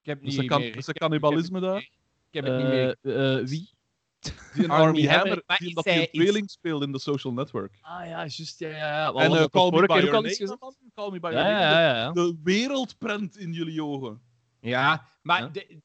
Ik 0.00 0.06
heb 0.06 0.22
niet 0.22 0.44
kan, 0.46 0.60
meer. 0.60 0.72
dus 0.74 0.84
dat 0.86 0.98
cannibalisme 0.98 1.60
daar. 1.60 1.78
Ik 1.80 1.90
heb 2.30 2.44
het 2.44 2.56
niet 2.56 2.66
meer. 2.66 2.96
eh, 3.02 3.38
eh, 3.38 3.46
wie? 3.46 3.70
Die 4.54 4.68
Army 4.68 4.84
Army 4.86 5.06
Hammer, 5.06 5.42
die 5.58 5.68
is 5.68 5.74
dat 5.74 5.84
hij 5.84 6.06
tweeling 6.12 6.50
speelt 6.50 6.82
in 6.82 6.92
de 6.92 6.98
social 6.98 7.32
network. 7.32 7.78
Ah 7.80 8.06
ja, 8.06 8.06
juist. 8.26 8.58
Ja, 8.58 8.68
ja, 8.68 9.12
En 9.12 9.32
eh 9.32 9.38
dat 9.38 9.50
Call 9.50 9.70
Me 9.70 9.86
By 9.86 9.92
Your 9.94 10.08
ook 10.08 10.14
al 10.14 10.24
eens 10.24 10.38
Name. 10.38 10.58
Call 10.94 11.10
Me 11.10 11.20
By 11.20 11.28
Ja, 11.32 11.32
Your 11.32 11.50
ja, 11.60 11.92
Name. 12.02 12.14
De 12.14 12.38
wereldprent 12.42 13.36
in 13.38 13.52
jullie 13.52 13.82
ogen. 13.84 14.20
Ja, 14.60 15.06
maar, 15.22 15.52
de- 15.52 15.80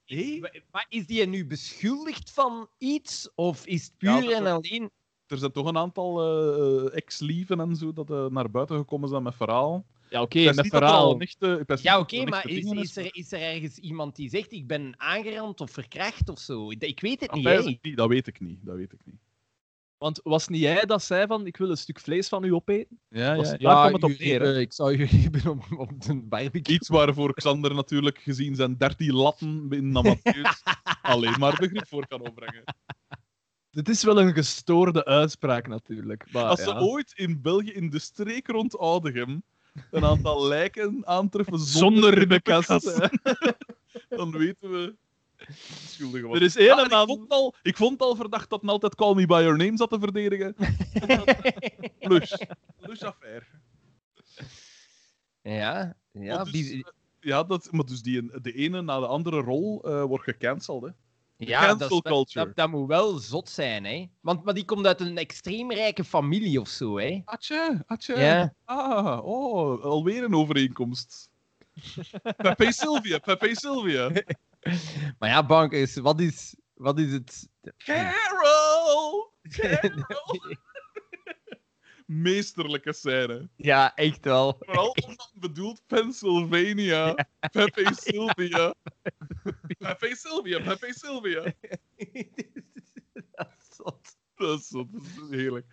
maar 0.72 0.86
is 0.90 1.06
die 1.08 1.26
nu 1.28 1.46
beschuldigd 1.48 2.32
van 2.32 2.70
iets? 2.78 3.30
Of 3.36 3.66
is 3.66 3.84
het 3.84 3.98
puur 3.98 4.32
en 4.32 4.46
alleen... 4.46 4.92
Er 5.28 5.38
zijn 5.38 5.52
toch 5.52 5.66
een 5.68 5.78
aantal 5.78 6.22
eh, 6.22 6.86
eh, 6.86 6.96
ex-lieven 6.96 7.60
en 7.60 7.76
zo 7.76 7.94
dat 7.94 8.10
eh, 8.12 8.26
naar 8.26 8.52
buiten 8.52 8.78
gekomen 8.78 9.10
zijn 9.10 9.24
met 9.24 9.36
verhaal. 9.36 9.86
Ja, 10.14 10.22
oké, 10.22 10.44
met 10.44 10.58
al 10.58 10.64
verhaal. 10.66 11.12
een 11.14 11.20
echte- 11.22 11.66
Ja, 11.82 12.00
oké, 12.00 12.18
een 12.18 12.30
maar 12.30 12.48
is, 12.50 12.66
is, 12.72 12.98
er, 12.98 13.16
is 13.16 13.32
er 13.32 13.42
ergens 13.42 13.78
iemand 13.78 14.16
die 14.16 14.30
zegt 14.30 14.52
ik 14.52 14.68
ben 14.68 14.94
aangerand 14.98 15.62
of 15.62 15.72
verkracht 15.72 16.30
of 16.30 16.40
zo? 16.40 16.70
Ik 16.72 17.00
weet 17.00 17.20
het 17.20 17.30
Dat 17.30 17.38
niet, 17.38 17.80
hè? 17.82 17.96
dat 17.96 18.08
weet 18.08 18.28
ik 18.28 18.40
niet. 18.40 18.60
Dat 18.66 18.76
weet 18.76 18.94
ik 18.94 19.00
niet. 19.06 19.16
Want 19.98 20.20
was 20.24 20.48
niet 20.48 20.62
jij 20.62 20.86
dat 20.86 21.04
zei 21.04 21.28
van 21.28 21.46
ik 21.46 21.58
wil 21.58 21.70
een 21.70 21.78
stuk 21.78 22.00
vlees 22.00 22.28
van 22.28 22.44
u 22.44 22.54
opeten? 22.54 23.00
Ja, 23.10 23.36
Was- 23.36 23.50
ja. 23.50 23.58
Daar 23.58 23.80
kwam 23.90 23.94
het 23.94 24.04
op 24.04 24.20
neer, 24.20 24.42
hebben- 24.42 24.60
ik 24.62 24.74
zou 24.74 24.98
je 24.98 25.06
hebben 25.22 25.52
om 25.52 25.62
op 25.78 26.02
de 26.02 26.16
barbecue. 26.16 26.76
Iets 26.76 26.88
waarvoor 26.90 27.34
Xander 27.34 27.74
natuurlijk 27.76 28.18
gezien 28.18 28.56
zijn 28.56 28.78
13 28.78 29.14
latten 29.14 29.68
in 29.70 29.98
amateurs 29.98 30.64
alleen 31.02 31.40
maar 31.40 31.58
begrip 31.60 31.88
voor 31.88 32.08
kan 32.08 32.22
opbrengen. 32.28 32.64
Dit 33.72 33.90
is 33.90 34.04
wel 34.04 34.20
een 34.20 34.34
gestoorde 34.34 35.06
uitspraak 35.06 35.68
natuurlijk. 35.68 36.32
Maar, 36.32 36.44
Als 36.46 36.64
ze 36.64 36.70
ja. 36.70 36.80
ooit 36.80 37.12
in 37.16 37.42
België 37.42 37.72
in 37.72 37.90
de 37.90 38.00
streek 38.00 38.48
rond 38.48 38.78
Oudegem 38.78 39.44
een 39.92 40.06
aantal 40.06 40.46
lijken 40.48 41.02
aantreffen 41.08 41.60
Zonder 41.60 42.02
zonder 42.02 42.14
ribbenkast, 42.20 42.70
ribbenkast, 42.70 43.58
dan 44.20 44.32
weten 44.32 44.72
we 44.72 44.96
schuldig 45.88 46.22
was. 46.22 46.36
Er 46.36 46.42
is 46.42 46.56
één 46.56 46.72
Ah, 46.72 46.80
en 46.84 46.90
man- 46.90 47.02
ik, 47.02 47.08
vond 47.18 47.30
al, 47.32 47.56
ik 47.62 47.78
vond 47.78 48.02
al 48.02 48.16
verdacht 48.16 48.50
dat 48.50 48.62
men 48.62 48.72
altijd 48.72 48.96
Call 48.96 49.14
Me 49.16 49.26
By 49.26 49.40
Your 49.42 49.58
Name 49.58 49.78
zat 49.78 49.90
te 49.90 50.00
verdedigen. 50.00 50.56
Lush. 52.00 52.34
Lush 52.80 53.02
affaire. 53.02 53.46
ja, 55.42 55.96
ja. 56.12 56.44
Dus, 56.44 56.72
eh, 56.72 56.84
ja, 57.20 57.44
dat, 57.44 57.72
maar 57.72 57.86
dus 57.86 58.02
die, 58.02 58.42
de 58.42 58.54
ene 58.54 58.82
na 58.82 59.00
de 59.00 59.08
andere 59.08 59.40
rol 59.42 59.84
eh, 59.84 60.04
wordt 60.04 60.24
gecanceld. 60.24 60.82
Hè. 60.84 60.90
Ja, 61.48 61.76
dat, 61.76 61.92
is 61.92 62.00
culture. 62.02 62.46
Dat, 62.46 62.56
dat 62.56 62.70
moet 62.70 62.88
wel 62.88 63.18
zot 63.18 63.50
zijn, 63.50 63.86
hè? 63.86 64.10
Want 64.22 64.44
maar 64.44 64.54
die 64.54 64.66
komt 64.66 64.86
uit 64.86 65.02
een 65.02 65.18
extreem 65.18 65.72
rijke 65.72 66.04
familie 66.04 66.60
of 66.60 66.68
zo, 66.68 66.98
hè? 67.00 67.22
Atje, 67.26 67.84
atje. 67.86 68.20
Ja. 68.20 68.54
Ah, 68.66 69.26
oh, 69.26 69.84
alweer 69.84 70.24
een 70.24 70.36
overeenkomst. 70.36 71.30
Pepe 72.38 72.72
Sylvia, 72.72 73.20
Pepe 73.20 73.50
Sylvia. 73.52 74.12
Maar 75.20 75.30
ja, 75.30 75.46
bankers, 75.46 75.96
wat 75.96 76.20
is, 76.20 76.56
wat 76.74 77.00
is 77.00 77.12
het? 77.12 77.50
Carol! 77.78 79.32
Carol! 79.58 80.58
Meesterlijke 82.22 82.94
scène. 82.94 83.50
Ja, 83.56 83.96
echt 83.96 84.26
wel. 84.26 84.56
Vooral 84.60 84.90
omdat 85.06 85.32
bedoelt 85.36 85.82
Pennsylvania. 85.88 87.28
Pepe 87.52 87.92
Sylvia. 88.04 88.74
Pepe 89.78 90.16
Sylvia, 90.16 90.60
Pepe 90.62 90.94
Sylvia. 90.98 91.42
dat 93.36 93.48
is 93.60 93.76
zot. 93.76 94.16
Dat 94.36 94.60
is, 94.60 94.68
zo- 94.68 94.88
dat 94.92 95.02
is 95.02 95.30
heerlijk. 95.40 95.66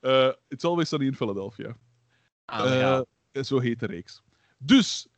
Eh 0.00 0.32
It's 0.48 0.64
Always 0.64 0.88
Sunny 0.88 1.06
in 1.06 1.14
Philadelphia. 1.14 1.76
Ah, 2.44 2.72
Eh, 2.72 2.78
ja. 2.80 3.42
Zo 3.42 3.58
heet 3.60 3.80
de 3.80 3.86
reeks. 3.86 4.22
Dus, 4.58 5.08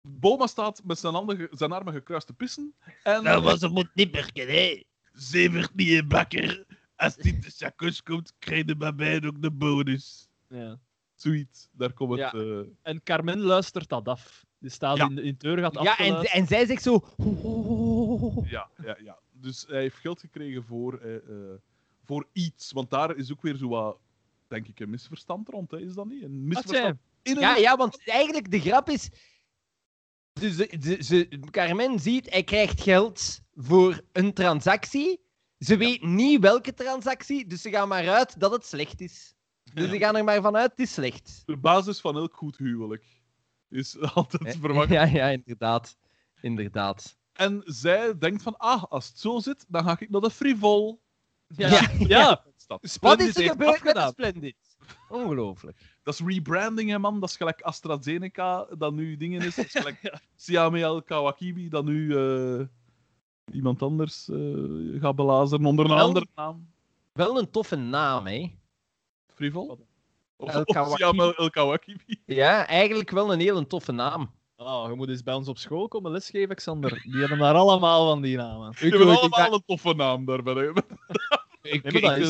Boma 0.00 0.46
staat 0.46 0.80
met 0.84 0.98
zijn, 0.98 1.14
handen, 1.14 1.36
ge- 1.36 1.48
zijn 1.50 1.72
armen 1.72 1.92
gekruist 1.92 2.26
te 2.26 2.32
pissen. 2.34 2.74
En 3.02 3.26
het 3.26 3.70
moet 3.70 3.90
niet 3.94 4.12
meer 4.12 4.30
hè? 4.48 4.82
Zevert 5.12 5.74
niet 5.74 5.88
in 5.88 6.08
bakker. 6.08 6.66
Als 7.04 7.16
dit 7.16 7.58
de 7.58 8.02
komt, 8.02 8.32
krijg 8.38 8.66
je 8.66 8.76
bij 8.76 8.92
mij 8.92 9.22
ook 9.26 9.42
de 9.42 9.50
bonus. 9.50 10.28
Ja. 10.48 10.78
Zoiets, 11.14 11.68
daar 11.72 11.92
komt 11.92 12.10
het. 12.10 12.18
Ja. 12.18 12.32
eh, 12.32 12.58
En 12.82 13.02
Carmen 13.02 13.38
luistert 13.40 13.88
dat 13.88 14.08
af. 14.08 14.44
Die 14.58 14.70
staat 14.70 14.96
Ja. 14.96 15.08
in, 15.08 15.14
de- 15.14 15.22
in 15.22 15.34
deur, 15.38 15.58
gaat 15.58 15.82
Ja, 15.82 15.98
en, 15.98 16.24
en 16.24 16.46
zij 16.46 16.66
zegt 16.66 16.82
zo... 16.82 17.00
ja, 18.48 18.70
ja, 18.84 18.96
ja. 19.02 19.18
Dus 19.32 19.64
hij 19.68 19.80
heeft 19.80 19.96
geld 19.96 20.20
gekregen 20.20 20.64
voor, 20.64 20.98
eh, 20.98 21.14
eh, 21.16 21.22
voor 22.04 22.26
iets. 22.32 22.72
Want 22.72 22.90
daar 22.90 23.16
is 23.16 23.32
ook 23.32 23.42
weer 23.42 23.56
zo 23.56 23.68
wat, 23.68 23.98
denk 24.48 24.66
ik, 24.68 24.80
een 24.80 24.90
misverstand 24.90 25.48
rond. 25.48 25.70
Hè? 25.70 25.78
Is 25.80 25.94
dat 25.94 26.06
niet? 26.06 26.22
Een 26.22 26.44
misverstand. 26.48 26.98
In 27.22 27.34
een 27.36 27.40
Ja, 27.40 27.56
ja, 27.56 27.76
want 27.76 28.02
eigenlijk 28.04 28.50
de 28.50 28.60
grap 28.60 28.88
is... 28.88 29.08
Dus 30.32 30.56
ze, 30.56 30.76
ze, 30.80 30.96
ze- 31.00 31.28
Carmen 31.50 31.98
ziet, 32.00 32.30
hij 32.30 32.44
krijgt 32.44 32.80
geld 32.82 33.40
voor 33.54 34.00
een 34.12 34.32
transactie. 34.32 35.20
Ze 35.62 35.76
weet 35.76 36.02
niet 36.02 36.40
welke 36.40 36.74
transactie, 36.74 37.46
dus 37.46 37.62
ze 37.62 37.70
gaan 37.70 37.88
maar 37.88 38.08
uit 38.08 38.40
dat 38.40 38.52
het 38.52 38.66
slecht 38.66 39.00
is. 39.00 39.34
Dus 39.74 39.90
ze 39.90 39.98
gaan 39.98 40.16
er 40.16 40.24
maar 40.24 40.42
vanuit, 40.42 40.70
het 40.70 40.80
is 40.80 40.92
slecht. 40.92 41.42
De 41.46 41.56
basis 41.56 42.00
van 42.00 42.16
elk 42.16 42.34
goed 42.34 42.56
huwelijk 42.56 43.04
is 43.68 43.98
altijd 44.14 44.56
verwacht. 44.60 44.88
Ja, 44.88 45.04
ja, 45.04 45.28
inderdaad. 45.28 45.96
Inderdaad. 46.40 47.16
En 47.32 47.62
zij 47.64 48.18
denkt 48.18 48.42
van, 48.42 48.56
ah, 48.56 48.82
als 48.82 49.08
het 49.08 49.18
zo 49.18 49.38
zit, 49.38 49.64
dan 49.68 49.84
ga 49.84 49.96
ik 49.98 50.10
naar 50.10 50.20
de 50.20 50.30
frivol. 50.30 51.00
Ja. 51.46 51.68
Ja. 51.68 51.90
Ja. 51.98 52.44
Wat 52.66 52.80
Splendid 52.82 53.28
is 53.28 53.36
er 53.36 53.50
gebeurd 53.50 53.84
met. 53.84 54.08
Splendid? 54.08 54.56
Ongelooflijk. 55.08 55.78
Dat 56.02 56.14
is 56.14 56.20
rebranding, 56.26 56.90
hè, 56.90 56.98
man. 56.98 57.20
Dat 57.20 57.28
is 57.28 57.36
gelijk 57.36 57.60
AstraZeneca, 57.60 58.66
dat 58.78 58.92
nu 58.92 59.16
dingen 59.16 59.42
is. 59.42 59.54
Dat 59.54 59.64
is 59.64 59.72
gelijk 59.72 60.20
Siame 60.36 60.80
El 60.80 61.02
Kawakibi, 61.02 61.68
dat 61.68 61.84
nu 61.84 62.16
eh, 62.16 62.66
iemand 63.52 63.82
anders 63.82 64.28
eh, 64.28 65.00
gaat 65.00 65.16
belazeren 65.16 65.66
onder 65.66 65.84
een 65.84 65.90
Wel- 65.94 66.06
andere 66.06 66.26
naam. 66.34 66.70
Wel 67.12 67.38
een 67.38 67.50
toffe 67.50 67.76
naam, 67.76 68.26
hè? 68.26 68.50
Frivol? 69.34 69.78
Of, 70.36 70.54
El 70.54 70.64
Kawakibi. 70.64 71.32
El 71.36 71.50
Kawakibi. 71.50 72.20
Ja, 72.26 72.66
eigenlijk 72.66 73.10
wel 73.10 73.32
een 73.32 73.40
hele 73.40 73.66
toffe 73.66 73.92
naam. 73.92 74.30
Oh, 74.56 74.88
je 74.88 74.94
moet 74.94 75.08
eens 75.08 75.22
bij 75.22 75.34
ons 75.34 75.48
op 75.48 75.58
school 75.58 75.88
komen 75.88 76.10
lesgeven, 76.10 76.54
Xander. 76.56 77.00
Die 77.02 77.20
hebben 77.20 77.38
daar 77.38 77.54
allemaal 77.54 78.08
van 78.08 78.22
die 78.22 78.36
namen. 78.36 78.72
Die 78.80 78.88
hebben 78.90 79.16
allemaal 79.18 79.52
een 79.54 79.62
toffe 79.66 79.94
naam 79.94 80.24
daarbij. 80.24 80.54
Ik, 80.64 80.84
Nee, 81.62 81.72
ik, 81.72 81.82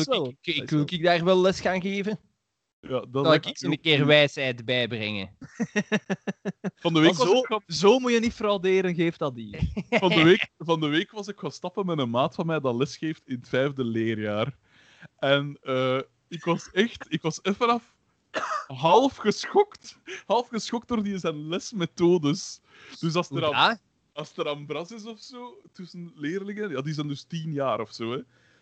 wil- 0.05 0.33
ik, 0.41 0.55
ik 0.55 0.69
wil 0.69 0.81
ik 0.85 1.03
daar 1.03 1.23
wel 1.23 1.41
les 1.41 1.59
gaan 1.61 1.81
geven. 1.81 2.19
Ja, 2.87 2.89
dat 2.89 3.13
Dan 3.13 3.23
lijkt 3.23 3.45
ik 3.45 3.57
ze 3.57 3.67
een 3.67 3.81
keer 3.81 4.05
wijsheid 4.05 4.65
bijbrengen. 4.65 5.37
Van 6.75 6.93
de, 6.93 6.99
week 6.99 7.15
zo, 7.15 7.37
ik 7.37 7.45
gaan- 7.45 7.63
zo 7.67 7.99
moet 7.99 8.11
je 8.11 8.19
niet 8.19 8.33
frauderen, 8.33 8.95
geef 8.95 9.17
dat 9.17 9.35
die. 9.35 9.71
van, 9.89 10.09
de 10.09 10.23
week, 10.23 10.49
van 10.57 10.79
de 10.79 10.87
week 10.87 11.11
was 11.11 11.27
ik 11.27 11.39
gaan 11.39 11.51
stappen 11.51 11.85
met 11.85 11.97
een 11.97 12.09
maat 12.09 12.35
van 12.35 12.45
mij 12.45 12.59
dat 12.59 12.75
lesgeeft 12.75 13.21
in 13.27 13.35
het 13.35 13.49
vijfde 13.49 13.83
leerjaar. 13.83 14.57
En 15.17 15.57
eh, 15.61 15.99
ik 16.27 16.43
was 16.45 16.71
echt, 16.71 17.05
ik 17.09 17.21
was 17.21 17.39
even 17.43 17.69
af 17.69 17.93
half 18.67 19.15
geschokt. 19.15 19.97
Half 20.25 20.47
geschokt 20.47 20.87
door 20.87 21.03
die 21.03 21.17
zijn 21.17 21.47
lesmethodes. 21.47 22.61
Dus 22.99 23.15
als 23.15 23.29
er, 23.29 23.53
aan, 23.53 23.79
als 24.13 24.37
er 24.37 24.49
aan 24.49 24.65
bras 24.65 24.91
is 24.91 25.05
of 25.05 25.19
zo, 25.19 25.61
tussen 25.71 26.11
leerlingen, 26.15 26.69
ja, 26.69 26.81
die 26.81 26.93
zijn 26.93 27.07
dus 27.07 27.23
tien 27.23 27.53
jaar 27.53 27.79
of 27.79 27.91
zo, 27.93 28.11
hè. 28.11 28.19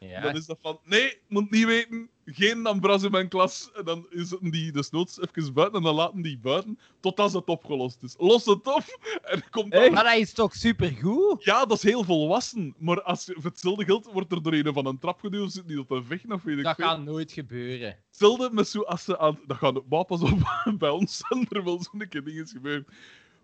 Ja. 0.07 0.21
Dan 0.21 0.35
is 0.35 0.45
dat 0.45 0.57
van, 0.61 0.79
nee, 0.83 1.17
moet 1.27 1.51
niet 1.51 1.65
weten, 1.65 2.09
geen 2.25 2.65
ambras 2.65 3.03
in 3.03 3.11
mijn 3.11 3.27
klas. 3.27 3.71
En 3.73 3.85
dan 3.85 4.07
is 4.09 4.35
die 4.39 4.71
desnoods 4.71 5.19
even 5.19 5.53
buiten 5.53 5.77
en 5.77 5.83
dan 5.83 5.95
laten 5.95 6.21
die 6.21 6.37
buiten 6.37 6.79
totdat 6.99 7.33
het 7.33 7.45
opgelost 7.45 8.03
is. 8.03 8.15
Los 8.17 8.45
het 8.45 8.67
op 8.67 8.83
en 9.21 9.43
komt 9.49 9.71
dan... 9.71 9.91
Maar 9.93 10.03
dat 10.03 10.15
is 10.17 10.33
toch 10.33 10.55
supergoed? 10.55 11.43
Ja, 11.43 11.65
dat 11.65 11.77
is 11.77 11.83
heel 11.83 12.03
volwassen. 12.03 12.75
Maar 12.77 13.01
als 13.01 13.25
je, 13.25 13.37
hetzelfde 13.41 13.85
geld 13.85 14.09
wordt 14.13 14.31
er 14.31 14.43
door 14.43 14.53
een 14.53 14.73
van 14.73 14.85
een 14.85 14.99
trap 14.99 15.19
geduwd, 15.19 15.51
zit 15.51 15.67
niet 15.67 15.77
op 15.77 15.91
een 15.91 16.05
vechten 16.05 16.31
of 16.31 16.43
weet 16.43 16.57
ik 16.57 16.63
Dat 16.63 16.75
veel. 16.75 16.85
gaat 16.85 17.03
nooit 17.03 17.31
gebeuren. 17.31 17.97
Hetzelfde 18.07 18.49
met 18.51 18.67
zo, 18.67 18.81
als 18.81 19.03
ze 19.03 19.19
aan... 19.19 19.39
Dat 19.47 19.57
gaat... 19.57 19.81
Maar 19.89 20.05
pas 20.05 20.21
op, 20.21 20.63
bij 20.79 20.89
ons 20.89 21.17
zijn 21.27 21.45
er 21.49 21.63
wel 21.63 21.83
zo'n 21.91 22.07
keer 22.09 22.23
dingen 22.23 22.47
gebeurd. 22.47 22.87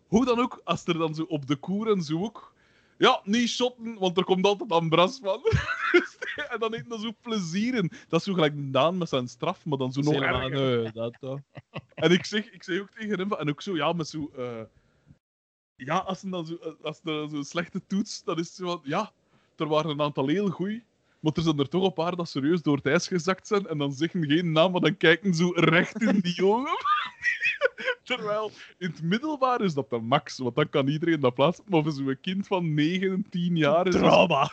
Hoe 0.08 0.26
dan 0.26 0.40
ook, 0.40 0.62
als 0.64 0.86
er 0.86 0.98
dan 0.98 1.16
zo 1.16 1.24
op 1.24 1.48
de 1.48 1.56
koer 1.56 1.92
en 1.92 2.02
zo 2.02 2.24
ook... 2.24 2.56
Ja, 2.98 3.22
niet 3.24 3.50
shotten, 3.50 4.00
want 4.00 4.18
er 4.18 4.24
komt 4.24 4.46
altijd 4.46 4.72
ambras 4.72 5.20
van. 5.22 5.42
En 6.54 6.60
dan 6.60 6.74
heeft 6.74 6.90
dat 6.90 7.02
zo 7.02 7.12
plezier 7.22 7.74
in. 7.76 7.92
Dat 8.08 8.20
is 8.20 8.26
zo 8.26 8.34
gelijk 8.34 8.54
Daan 8.74 8.98
met 8.98 9.10
zijn 9.10 9.28
straf, 9.28 9.66
maar 9.66 9.78
dan 9.78 9.92
zo 9.94 10.02
nog 10.02 10.14
Helemaal, 10.14 10.42
erger. 10.42 10.82
nee, 10.82 10.92
dat, 10.92 11.18
dat. 11.20 11.40
En 11.94 12.12
ik 12.12 12.26
zeg, 12.26 12.52
ik 12.52 12.64
zeg 12.64 12.80
ook 12.82 12.92
tegen 12.92 13.20
hem, 13.20 13.32
en 13.32 13.50
ook 13.50 13.62
zo, 13.62 13.76
ja, 13.76 13.94
met 13.94 14.08
zo... 14.08 14.32
eh, 14.38 14.62
ja, 15.76 15.98
als 15.98 16.24
er 16.24 16.30
dan 16.30 16.46
zo, 16.46 16.58
als 16.82 17.00
er 17.04 17.30
zo'n 17.30 17.44
slechte 17.44 17.82
toets, 17.88 18.24
dan 18.24 18.38
is 18.38 18.46
het 18.48 18.56
zo 18.56 18.66
van, 18.66 18.80
ja, 18.84 19.12
er 19.56 19.68
waren 19.68 19.92
een 19.92 20.02
aantal 20.02 20.28
heel 20.28 20.50
goeie, 20.50 20.84
maar 21.20 21.32
er 21.36 21.42
zijn 21.42 21.60
er 21.60 21.70
toch 21.70 21.84
een 21.86 21.94
paar 21.94 22.16
dat 22.16 22.30
serieus 22.30 22.62
door 22.62 22.76
het 22.76 22.86
ijs 22.86 23.08
gezakt 23.08 23.48
zijn, 23.48 23.68
en 23.68 23.78
dan 23.78 23.92
zeggen 23.94 24.26
geen 24.26 24.52
naam, 24.52 24.72
maar 24.72 24.82
dan 24.82 24.98
kijken 24.98 25.34
ze 25.34 25.44
zo 25.44 25.52
recht 25.56 26.02
in 26.02 26.20
die 26.20 26.46
ogen. 26.46 26.78
Terwijl, 28.04 28.52
in 28.78 28.90
het 28.90 29.02
middelbaar 29.02 29.62
is 29.62 29.74
dat 29.74 29.90
de 29.90 30.00
max, 30.00 30.38
want 30.38 30.56
dan 30.56 30.70
kan 30.70 30.88
iedereen 30.88 31.20
dat 31.20 31.34
plaatsen, 31.34 31.64
maar 31.68 31.84
voor 31.84 31.92
zo'n 31.92 32.18
kind 32.22 32.48
van 32.48 32.74
9, 32.74 33.26
10 33.30 33.56
jaar 33.56 33.88
is 33.88 33.94
dat 33.94 34.04
Drama. 34.04 34.52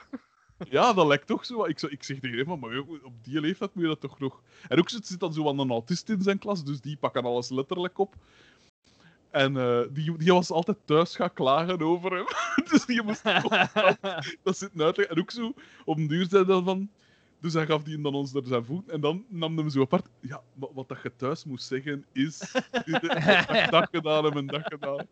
Ja, 0.59 0.93
dat 0.93 1.07
lijkt 1.07 1.27
toch 1.27 1.45
zo. 1.45 1.65
Ik, 1.65 1.83
ik 1.83 2.03
zeg 2.03 2.19
tegen 2.19 2.49
hem, 2.49 2.59
maar 2.59 2.79
op 2.79 3.25
die 3.25 3.41
leeftijd 3.41 3.75
moet 3.75 3.83
je 3.83 3.89
dat 3.89 4.01
toch 4.01 4.19
nog. 4.19 4.43
En 4.69 4.79
ook 4.79 4.89
zit, 4.89 5.07
zit 5.07 5.21
dan 5.21 5.33
zo 5.33 5.49
aan 5.49 5.59
een 5.59 5.71
autist 5.71 6.09
in 6.09 6.23
zijn 6.23 6.39
klas, 6.39 6.65
dus 6.65 6.81
die 6.81 6.97
pakken 6.97 7.25
alles 7.25 7.49
letterlijk 7.49 7.99
op. 7.99 8.15
En 9.31 9.57
eh, 9.57 9.81
die, 9.91 10.17
die 10.19 10.33
was 10.33 10.51
altijd 10.51 10.77
thuis 10.85 11.17
gaan 11.17 11.33
klagen 11.33 11.81
over 11.81 12.13
hem. 12.13 12.27
dus 12.71 12.87
die 12.87 13.03
moest 13.03 13.23
dat 14.43 14.57
zitten 14.59 14.83
uitleggen. 14.83 15.17
En 15.17 15.23
ook 15.23 15.31
zo, 15.31 15.53
op 15.85 15.97
een 15.97 16.07
duur 16.07 16.27
zei 16.29 16.45
dat 16.45 16.65
van. 16.65 16.91
Dus 17.41 17.53
hij 17.53 17.67
gaf 17.67 17.83
die 17.83 18.01
dan 18.01 18.15
ons 18.15 18.33
naar 18.33 18.43
zijn 18.45 18.65
voet. 18.65 18.89
En 18.89 19.01
dan 19.01 19.25
nam 19.29 19.59
hem 19.59 19.71
zo 19.71 19.81
apart. 19.81 20.07
Ja, 20.21 20.43
wat 20.55 20.89
dat 20.89 21.03
je 21.03 21.17
thuis 21.17 21.45
moest 21.45 21.67
zeggen 21.67 22.05
is. 22.13 22.39
dat 23.71 23.89
gedaan 23.91 24.37
en 24.37 24.47
dat 24.47 24.63
gedaan. 24.65 25.07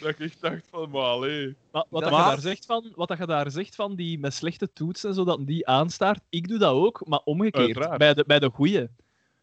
Dat 0.00 0.08
ik 0.08 0.18
echt 0.20 0.40
dacht 0.40 0.66
van, 0.70 0.90
maar 0.90 1.02
allee. 1.02 1.56
Maar 1.72 1.84
wat, 1.88 2.00
Dat 2.02 2.10
je 2.10 2.16
maar- 2.16 2.28
daar 2.30 2.40
zegt 2.40 2.66
van, 2.66 2.92
wat 2.94 3.08
dat 3.08 3.18
je 3.18 3.26
daar 3.26 3.50
zegt 3.50 3.74
van 3.74 3.94
die 3.94 4.18
met 4.18 4.34
slechte 4.34 4.72
toetsen 4.72 5.08
en 5.08 5.14
zo, 5.14 5.24
dat 5.24 5.46
die 5.46 5.66
aanstaart, 5.66 6.20
ik 6.28 6.48
doe 6.48 6.58
dat 6.58 6.72
ook, 6.72 7.06
maar 7.06 7.20
omgekeerd. 7.24 7.56
Uiteraard. 7.66 7.98
Bij 7.98 8.14
de, 8.14 8.24
bij 8.26 8.38
de 8.38 8.50
goeie. 8.50 8.86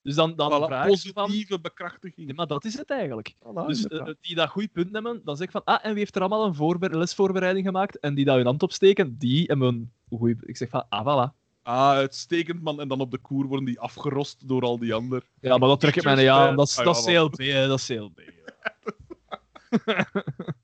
Dus 0.04 0.16
dan, 0.16 0.36
dan 0.36 0.52
Voilà, 0.52 0.66
vraag 0.66 0.82
van... 0.82 1.14
positieve 1.14 1.60
bekrachtiging. 1.60 2.28
Nee, 2.28 2.36
maar 2.36 2.48
dat 2.48 2.66
is 2.66 2.78
het 2.78 2.90
eigenlijk. 2.90 3.34
Voilà, 3.44 3.66
Dus 3.68 3.88
eh, 3.88 4.06
die 4.22 4.36
dat 4.36 4.50
goed 4.50 4.72
punt 4.72 4.92
nemen, 4.92 5.22
dan 5.24 5.38
zeg 5.38 5.46
ik 5.46 5.52
van, 5.52 5.64
ah, 5.64 5.80
en 5.82 5.90
wie 5.90 6.00
heeft 6.00 6.16
er 6.16 6.22
allemaal 6.22 6.46
een 6.46 6.56
voorbe- 6.56 6.98
lesvoorbereiding 6.98 7.66
gemaakt? 7.66 8.00
En 8.00 8.16
die 8.16 8.26
dat 8.26 8.36
hun 8.36 8.46
hand 8.46 8.64
opsteken, 8.64 9.16
die 9.18 9.44
hebben 9.46 9.68
een 9.68 9.92
goeie... 10.18 10.36
Ik 10.42 10.58
zeg 10.58 10.70
van, 10.70 10.86
ah, 10.90 11.02
voilà. 11.02 11.34
Ah, 11.64 11.90
uitstekend, 11.90 12.62
man. 12.62 12.82
En 12.82 12.88
dan 12.88 13.00
op 13.00 13.12
de 13.12 13.18
koer 13.18 13.46
worden 13.46 13.66
die 13.66 13.80
afgerost 13.80 14.48
door 14.48 14.62
al 14.62 14.80
die 14.80 14.94
anderen. 14.94 15.24
Ja, 15.42 15.58
maar 15.58 15.70
dat 15.70 15.80
trek 15.80 15.96
ik 15.96 16.04
mij 16.04 16.16
niet 16.16 16.28
aan. 16.28 16.56
Dat 16.56 16.68
is, 16.68 16.78
Ah, 16.78 16.86
dat 16.86 16.98
is 16.98 17.04
CLB, 17.06 17.38
hè, 17.38 17.68
dat 17.68 17.80
is 17.80 17.86
CLB. 17.86 18.20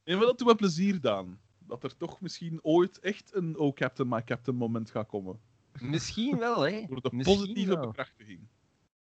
Nee, 0.06 0.16
maar 0.18 0.26
dat 0.26 0.38
doet 0.38 0.48
me 0.48 0.56
plezier, 0.56 1.02
Daan. 1.02 1.40
Dat 1.60 1.84
er 1.84 1.98
toch 1.98 2.22
misschien 2.22 2.60
ooit 2.64 3.00
echt 3.00 3.36
een 3.36 3.58
Oh 3.58 3.74
Captain, 3.74 4.10
My 4.10 4.24
Captain 4.24 4.58
moment 4.58 4.92
gaat 4.92 5.08
komen. 5.08 5.40
Misschien 5.80 6.38
wel, 6.38 6.62
hè. 6.62 6.86
Door 6.88 7.02
de 7.02 7.10
Misschien 7.14 7.38
positieve 7.38 7.74
wel. 7.76 7.88
bekrachtiging. 7.88 8.40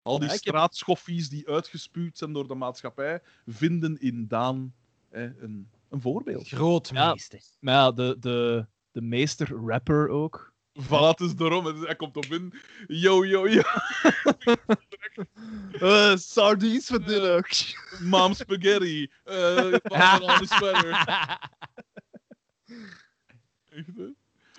Al 0.01 0.19
die 0.19 0.27
Ja, 0.27 0.33
ik 0.33 0.43
heb- 0.43 0.53
straatschoffies 0.55 1.29
die 1.29 1.47
uitgespuwd 1.49 2.17
zijn 2.17 2.33
door 2.33 2.47
de 2.47 2.55
maatschappij, 2.55 3.21
vinden 3.45 3.97
in 3.99 4.27
Daan 4.27 4.73
hè, 5.09 5.41
een, 5.41 5.69
een 5.89 6.01
voorbeeld. 6.01 6.47
Grootmeester. 6.47 7.41
Maar 7.59 7.73
ja, 7.73 7.91
de, 7.91 8.15
de, 8.19 8.65
de 8.91 9.01
meester 9.01 9.49
rapper 9.65 10.09
ook. 10.09 10.53
Voilà, 10.77 11.09
het 11.09 11.19
is 11.19 11.35
daarom. 11.35 11.65
Hij 11.65 11.95
komt 11.95 12.17
op 12.17 12.25
in. 12.25 12.53
Yo, 12.87 13.25
yo, 13.25 13.47
yo. 13.47 13.61
Uh, 15.71 16.15
sardines 16.33 16.85
voor 16.85 17.03
dinner. 17.03 17.49
Mom 17.99 18.33
spaghetti. 18.33 19.11
Uh, 19.25 19.73
on 20.21 20.37
the 20.37 20.45
sweater. 20.45 20.89
Echt, 23.69 23.97
hè? 23.97 24.07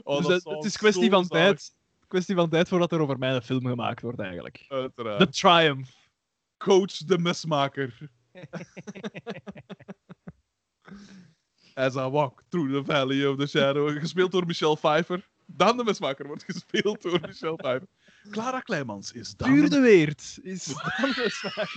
Oh, 0.03 0.17
Dus 0.17 0.27
dat 0.27 0.55
het, 0.55 0.65
is 0.65 0.77
kwestie 0.77 1.05
zo 1.05 1.11
van 1.11 1.29
tijd. 1.29 1.75
Kwestie 2.09 2.35
van 2.35 2.49
tijd 2.49 2.69
voordat 2.69 2.93
er 2.93 3.01
over 3.01 3.19
mij 3.19 3.35
een 3.35 3.43
film 3.43 3.67
gemaakt 3.67 4.01
wordt, 4.01 4.21
eigenlijk. 4.21 4.65
Uiteraard. 4.69 5.19
The 5.19 5.29
Triumph. 5.29 5.91
Coach 6.57 6.97
de 6.97 7.19
mesmaker. 7.19 7.99
As 11.75 11.95
I 11.95 12.09
walk 12.09 12.43
through 12.49 12.73
the 12.73 12.85
valley 12.85 13.27
of 13.27 13.37
the 13.37 13.47
shadow. 13.47 13.99
Gespeeld 13.99 14.33
door 14.33 14.47
Michelle 14.47 14.77
Pfeiffer. 14.77 15.29
Daan 15.51 15.77
de 15.77 15.85
mesmaker 15.85 16.27
wordt 16.27 16.45
gespeeld 16.45 17.03
door 17.03 17.21
Michelle 17.21 17.57
Pfeiffer. 17.57 17.89
Clara 18.31 18.61
Kleimans 18.61 19.13
is 19.13 19.37
Daan 19.37 19.53
Puur 19.53 19.71
de 19.71 19.81
Weert 19.81 20.39
is 20.43 20.65
dan 20.97 21.13
de 21.13 21.31
smaak. 21.31 21.71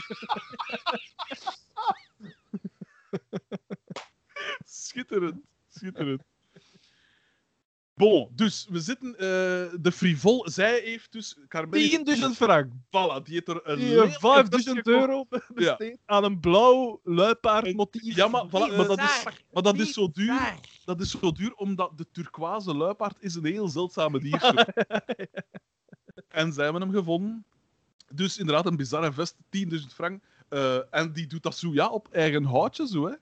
Schitterend. 4.65 5.41
Schitterend. 5.69 6.23
Bon, 8.02 8.30
dus 8.36 8.68
we 8.69 8.80
zitten... 8.80 9.14
eh, 9.14 9.19
de 9.82 9.91
frivol, 9.91 10.49
zij 10.49 10.80
heeft 10.80 11.11
dus... 11.11 11.38
Carmen, 11.48 12.06
10.000 12.18 12.23
frank. 12.36 12.72
Voilà, 12.73 13.23
die 13.23 13.34
heeft 13.34 13.48
er 13.48 13.61
een 13.64 13.80
Die 13.80 13.88
lelijk 13.88 14.14
5.000 14.14 14.19
vestje 14.49 14.82
euro 14.84 15.28
besteed 15.53 15.98
aan 16.06 16.23
een 16.23 16.40
blauw 16.40 16.99
luipaardmotief. 17.03 18.15
Ja, 18.15 18.28
maar, 18.28 18.45
voilà, 18.48 18.52
maar, 18.52 18.88
dat 18.88 18.99
is, 18.99 19.23
maar 19.52 19.64
dat 19.64 19.80
is 19.80 19.94
zo 19.94 20.11
duur. 20.11 20.56
Dat 20.86 21.02
is 21.02 21.10
zo 21.10 21.32
duur 21.32 21.53
omdat 21.53 21.98
de 21.98 22.06
turquoise 22.11 22.76
luipaard 22.76 23.18
is 23.19 23.36
een 23.36 23.45
heel 23.45 23.68
zeldzame 23.68 24.19
diersoort. 24.30 24.73
en 26.28 26.53
zij 26.53 26.64
hebben 26.64 26.82
hem 26.82 26.91
gevonden. 26.91 27.45
Dus 28.11 28.38
inderdaad, 28.38 28.65
een 28.65 28.78
bizarre 28.78 29.14
vest, 29.14 29.36
10.000 29.57 29.78
frank. 29.94 30.23
Eh, 30.49 30.78
en 30.90 31.14
die 31.14 31.28
doet 31.28 31.44
dat 31.44 31.57
zo 31.57 31.73
ja, 31.73 31.90
op 31.90 32.07
eigen 32.11 32.44
houtje, 32.44 32.88
zo, 32.88 33.07
hè. 33.07 33.15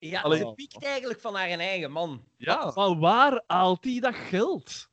Ja, 0.00 0.20
Allee. 0.20 0.38
ze 0.38 0.52
piekt 0.54 0.84
eigenlijk 0.84 1.20
van 1.20 1.34
haar 1.34 1.48
eigen 1.48 1.90
man. 1.92 2.24
Ja. 2.36 2.72
Maar 2.74 2.98
waar 2.98 3.42
haalt 3.46 3.84
hij 3.84 4.00
dat 4.00 4.14
geld? 4.14 4.88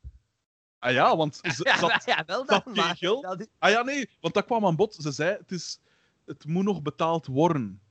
Ah 0.79 0.91
ja, 0.91 1.15
want 1.17 1.35
ze, 1.55 1.59
Ja, 1.63 1.77
zat- 1.77 2.03
ja 2.05 2.23
wel 2.25 2.45
dat 2.45 2.63
dan, 2.65 2.73
maar 2.75 2.95
geld? 2.97 3.23
dat 3.23 3.39
is- 3.39 3.47
Ah 3.59 3.69
ja, 3.71 3.81
nee, 3.81 4.09
want 4.21 4.33
dat 4.33 4.45
kwam 4.45 4.65
aan 4.65 4.75
bod. 4.75 4.95
Ze 4.95 5.11
zei, 5.11 5.37
het, 5.37 5.51
is, 5.51 5.79
het 6.25 6.45
moet 6.47 6.63
nog 6.63 6.81
betaald 6.81 7.25
worden. 7.25 7.81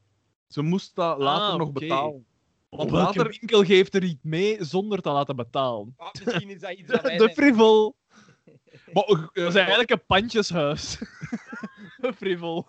Ze 0.48 0.62
moest 0.62 0.94
dat 0.94 1.18
later 1.18 1.48
Ah, 1.52 1.56
nog 1.59 1.68
oké. 1.68 1.78
betalen. 1.80 2.26
Want 2.68 2.90
Welke 2.90 3.05
later... 3.18 3.36
winkel 3.40 3.64
geeft 3.64 3.94
er 3.94 4.05
iets 4.05 4.22
mee 4.22 4.64
zonder 4.64 5.02
te 5.02 5.10
laten 5.10 5.36
betalen? 5.36 5.94
Ah, 5.97 6.09
misschien 6.24 6.51
is 6.51 6.60
dat 6.60 6.72
iets 6.72 6.88
De 6.93 7.01
zijn. 7.02 7.30
frivol. 7.34 7.97
Maar, 8.93 9.05
Dat 9.06 9.30
is 9.34 9.55
eigenlijk 9.55 9.90
een 9.90 10.06
pandjeshuis. 10.06 10.98
Een 12.11 12.15
frivol. 12.15 12.66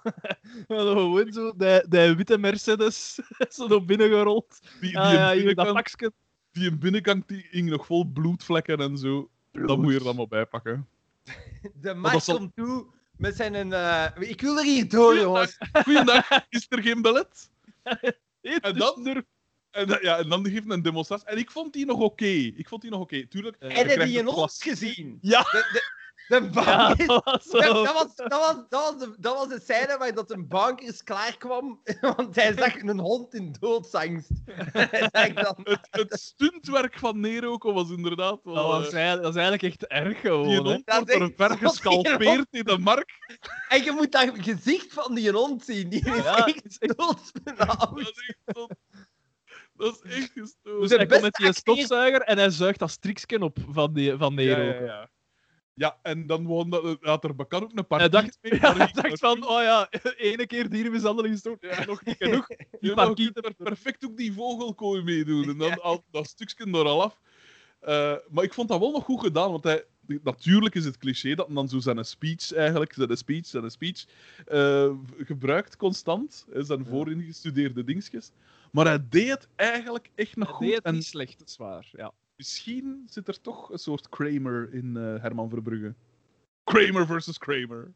We 0.68 0.76
hadden 0.76 0.94
gewoon 0.94 1.32
zo 1.34 1.54
de, 1.58 1.86
de 1.90 2.16
witte 2.16 2.38
Mercedes 2.38 3.20
zo 3.50 3.68
naar 3.68 3.86
binnen 3.86 4.10
gerold. 4.10 4.60
die, 4.62 4.90
die, 4.90 5.00
Ah, 5.00 5.14
ja, 5.14 5.32
een 5.34 5.40
hier 5.40 5.56
dat 5.56 5.74
pakje. 5.74 6.12
die 6.52 6.70
een 6.70 6.80
binnenkant 6.80 7.28
die 7.28 7.48
hing 7.52 7.70
nog 7.70 7.86
vol 7.86 8.06
bloedvlekken 8.06 8.78
en 8.78 8.98
zo. 8.98 9.30
Dat 9.52 9.78
moet 9.78 9.92
je 9.92 9.98
er 9.98 10.04
dan 10.04 10.16
maar 10.16 10.28
bij 10.28 10.46
pakken. 10.46 10.88
De 11.74 11.94
Max 11.94 12.26
zal- 12.26 12.38
komt 12.38 12.56
toe 12.56 12.86
met 13.18 13.36
zijn... 13.36 13.74
eh, 13.74 14.06
ik 14.20 14.42
wil 14.42 14.58
er 14.58 14.64
hier 14.64 14.90
door, 14.90 15.16
jongens. 15.16 15.58
Goeiedag, 15.84 16.30
is 16.50 16.66
er 16.70 16.82
geen 16.82 17.02
ballet? 17.02 17.50
En 18.42 18.78
dan- 18.78 19.08
er- 19.08 19.24
En, 19.72 19.88
dan- 19.88 20.00
ja, 20.02 20.18
en 20.18 20.30
dan 20.30 20.48
geeft 20.50 20.70
een 20.70 20.82
demonstratie. 20.82 21.28
En 21.28 21.38
ik 21.38 21.52
vond 21.52 21.74
die 21.74 21.86
nog 21.86 22.00
oké. 22.00 22.26
Ik 22.26 22.68
vond 22.68 22.82
die 22.82 22.92
nog 22.92 23.00
oké. 23.00 23.28
Tuurlijk. 23.28 23.56
Je 23.60 23.68
Heb 23.68 23.90
je 23.90 24.06
die 24.06 24.24
glas. 24.26 24.64
gezien? 24.64 25.18
Ja. 25.22 25.42
De, 25.42 25.70
de, 25.72 26.06
de 26.28 26.50
bank 26.54 26.66
Ja, 26.68 26.94
is- 26.98 27.06
dat 27.08 27.24
was 27.26 27.44
Dat, 27.50 27.64
zo. 27.64 27.84
dat 27.84 27.94
was, 27.94 28.16
dat, 28.16 28.30
was, 28.30 28.56
dat, 28.70 28.82
was 28.84 28.98
de, 28.98 29.16
dat 29.20 29.36
was 29.36 29.48
de 29.48 29.60
scène 29.64 29.98
waar 29.98 30.14
dat 30.14 30.32
een 30.32 30.48
bankers 30.48 31.04
klaarkwam, 31.04 31.82
want 32.16 32.36
hij 32.36 32.54
zag 32.58 32.76
een 32.82 33.00
hond 33.00 33.34
in 33.34 33.56
doodsangst. 33.60 34.30
Dan, 35.34 35.58
Het, 35.64 35.88
het 35.92 36.20
stuntwerk 36.20 37.00
van 37.00 37.20
Nero 37.20 37.58
was 37.74 37.90
inderdaad 37.90 38.40
wel... 38.44 38.54
Dat, 38.54 38.66
was 38.66 38.90
eh, 38.94 39.12
dat 39.12 39.36
is 39.36 39.42
eigenlijk 39.42 39.62
echt 39.64 39.86
erg 39.88 40.08
die 40.08 40.16
gewoon. 40.16 40.48
hè. 40.50 40.56
hond 40.62 40.84
wordt 40.86 41.10
is 41.10 41.16
er 41.16 41.32
ver 41.36 41.50
die 41.50 41.58
gescalpeerd 41.58 42.48
in 42.52 42.64
de 42.64 42.78
markt. 42.78 43.14
en 43.70 43.84
je 43.84 43.92
moet 43.92 44.12
dat 44.12 44.32
gezicht 44.34 44.94
van 44.94 45.16
die 45.16 45.32
hond 45.32 45.64
zien, 45.64 45.90
die 45.90 46.06
is 46.06 46.24
Ja, 46.24 46.46
echt 46.46 46.66
is 46.66 46.78
doodsbenauwd. 46.96 47.78
Dat 47.80 48.00
is 48.00 48.26
echt, 48.28 48.38
zo- 48.58 48.68
dat 49.74 50.00
is 50.04 50.12
echt 50.16 50.32
gestoord. 50.32 50.80
Dus 50.82 50.90
hij 50.90 51.06
komt 51.06 51.22
met 51.22 51.34
die 51.36 51.48
acteur- 51.48 51.54
stofzuiger 51.54 52.22
en 52.22 52.38
hij 52.38 52.50
zuigt 52.50 52.80
dat 52.80 52.92
striksken 52.92 53.42
op 53.44 53.58
van, 53.70 53.94
die, 53.94 54.18
van 54.18 54.34
Nero. 54.36 54.62
Ja, 54.62 54.74
ja, 54.74 54.82
ja. 54.86 55.10
Ja, 55.78 55.98
en 56.02 56.26
dan 56.28 56.46
won 56.46 56.70
dat, 56.70 56.98
had 57.02 57.24
er 57.24 57.36
bekend 57.36 57.64
ook 57.64 57.72
een 57.76 57.88
paar 57.88 58.00
Hij 58.00 58.10
dacht, 58.10 58.38
mee, 58.42 58.54
ja, 58.54 58.74
hij 58.78 58.88
ik 58.88 58.94
dacht 58.94 59.20
van, 59.20 59.48
oh 59.48 59.62
ja, 59.62 59.90
ene 60.18 60.46
keer 60.48 60.70
dierenmishandeling 60.70 61.34
is 61.34 61.42
toch 61.42 61.58
Ja. 61.60 61.86
nog 61.86 62.04
niet 62.06 62.16
genoeg. 62.18 62.48
Ja, 62.80 63.12
je 63.16 63.32
er 63.34 63.54
perfect 63.54 64.06
ook 64.06 64.18
die 64.18 64.34
vogelkooi 64.34 65.04
meedoen. 65.04 65.50
En 65.50 65.58
dan 65.58 65.82
al 65.82 66.04
dat 66.12 66.28
stukje 66.28 66.66
er 66.66 66.86
al 66.86 67.02
af. 67.02 67.20
Eh, 67.80 68.16
maar 68.30 68.44
ik 68.44 68.54
vond 68.54 68.68
dat 68.68 68.80
wel 68.80 68.92
nog 68.92 69.04
goed 69.04 69.20
gedaan, 69.20 69.52
want 69.52 69.64
hij, 69.64 69.86
natuurlijk 70.24 70.76
is 70.76 70.86
het 70.86 70.98
cliché 70.98 71.36
dat 71.36 71.48
dan 71.50 71.70
zo 71.70 71.80
zijn 71.80 72.06
speech 72.06 72.54
eigenlijk, 72.54 72.94
zijn 72.94 73.18
speech, 73.18 73.46
zijn 73.46 73.72
speech, 73.72 74.06
eh, 74.46 74.92
gebruikt 75.18 75.76
constant, 75.76 76.46
zijn 76.54 76.86
vooringestudeerde 76.86 77.84
dingetjes. 77.84 78.32
Maar 78.72 78.86
hij 78.86 79.06
deed 79.10 79.30
het 79.30 79.48
eigenlijk 79.56 80.10
echt 80.16 80.36
nog 80.36 80.48
Hij 80.48 80.56
goed. 80.58 80.68
deed 80.68 80.76
het 80.76 80.86
en 80.86 80.94
niet 80.94 81.06
slecht, 81.06 81.40
dat 81.40 81.48
is 81.48 81.58
waar. 81.58 81.90
Ja. 81.92 82.14
Misschien 82.38 83.04
zit 83.10 83.28
er 83.28 83.42
toch 83.42 83.70
een 83.72 83.78
soort 83.80 84.10
Kramer 84.10 84.74
in 84.74 84.98
eh, 84.98 85.22
Herman 85.22 85.50
Verbrugge. 85.50 85.94
Kramer 86.64 87.06
versus 87.06 87.38
Kramer. 87.38 87.92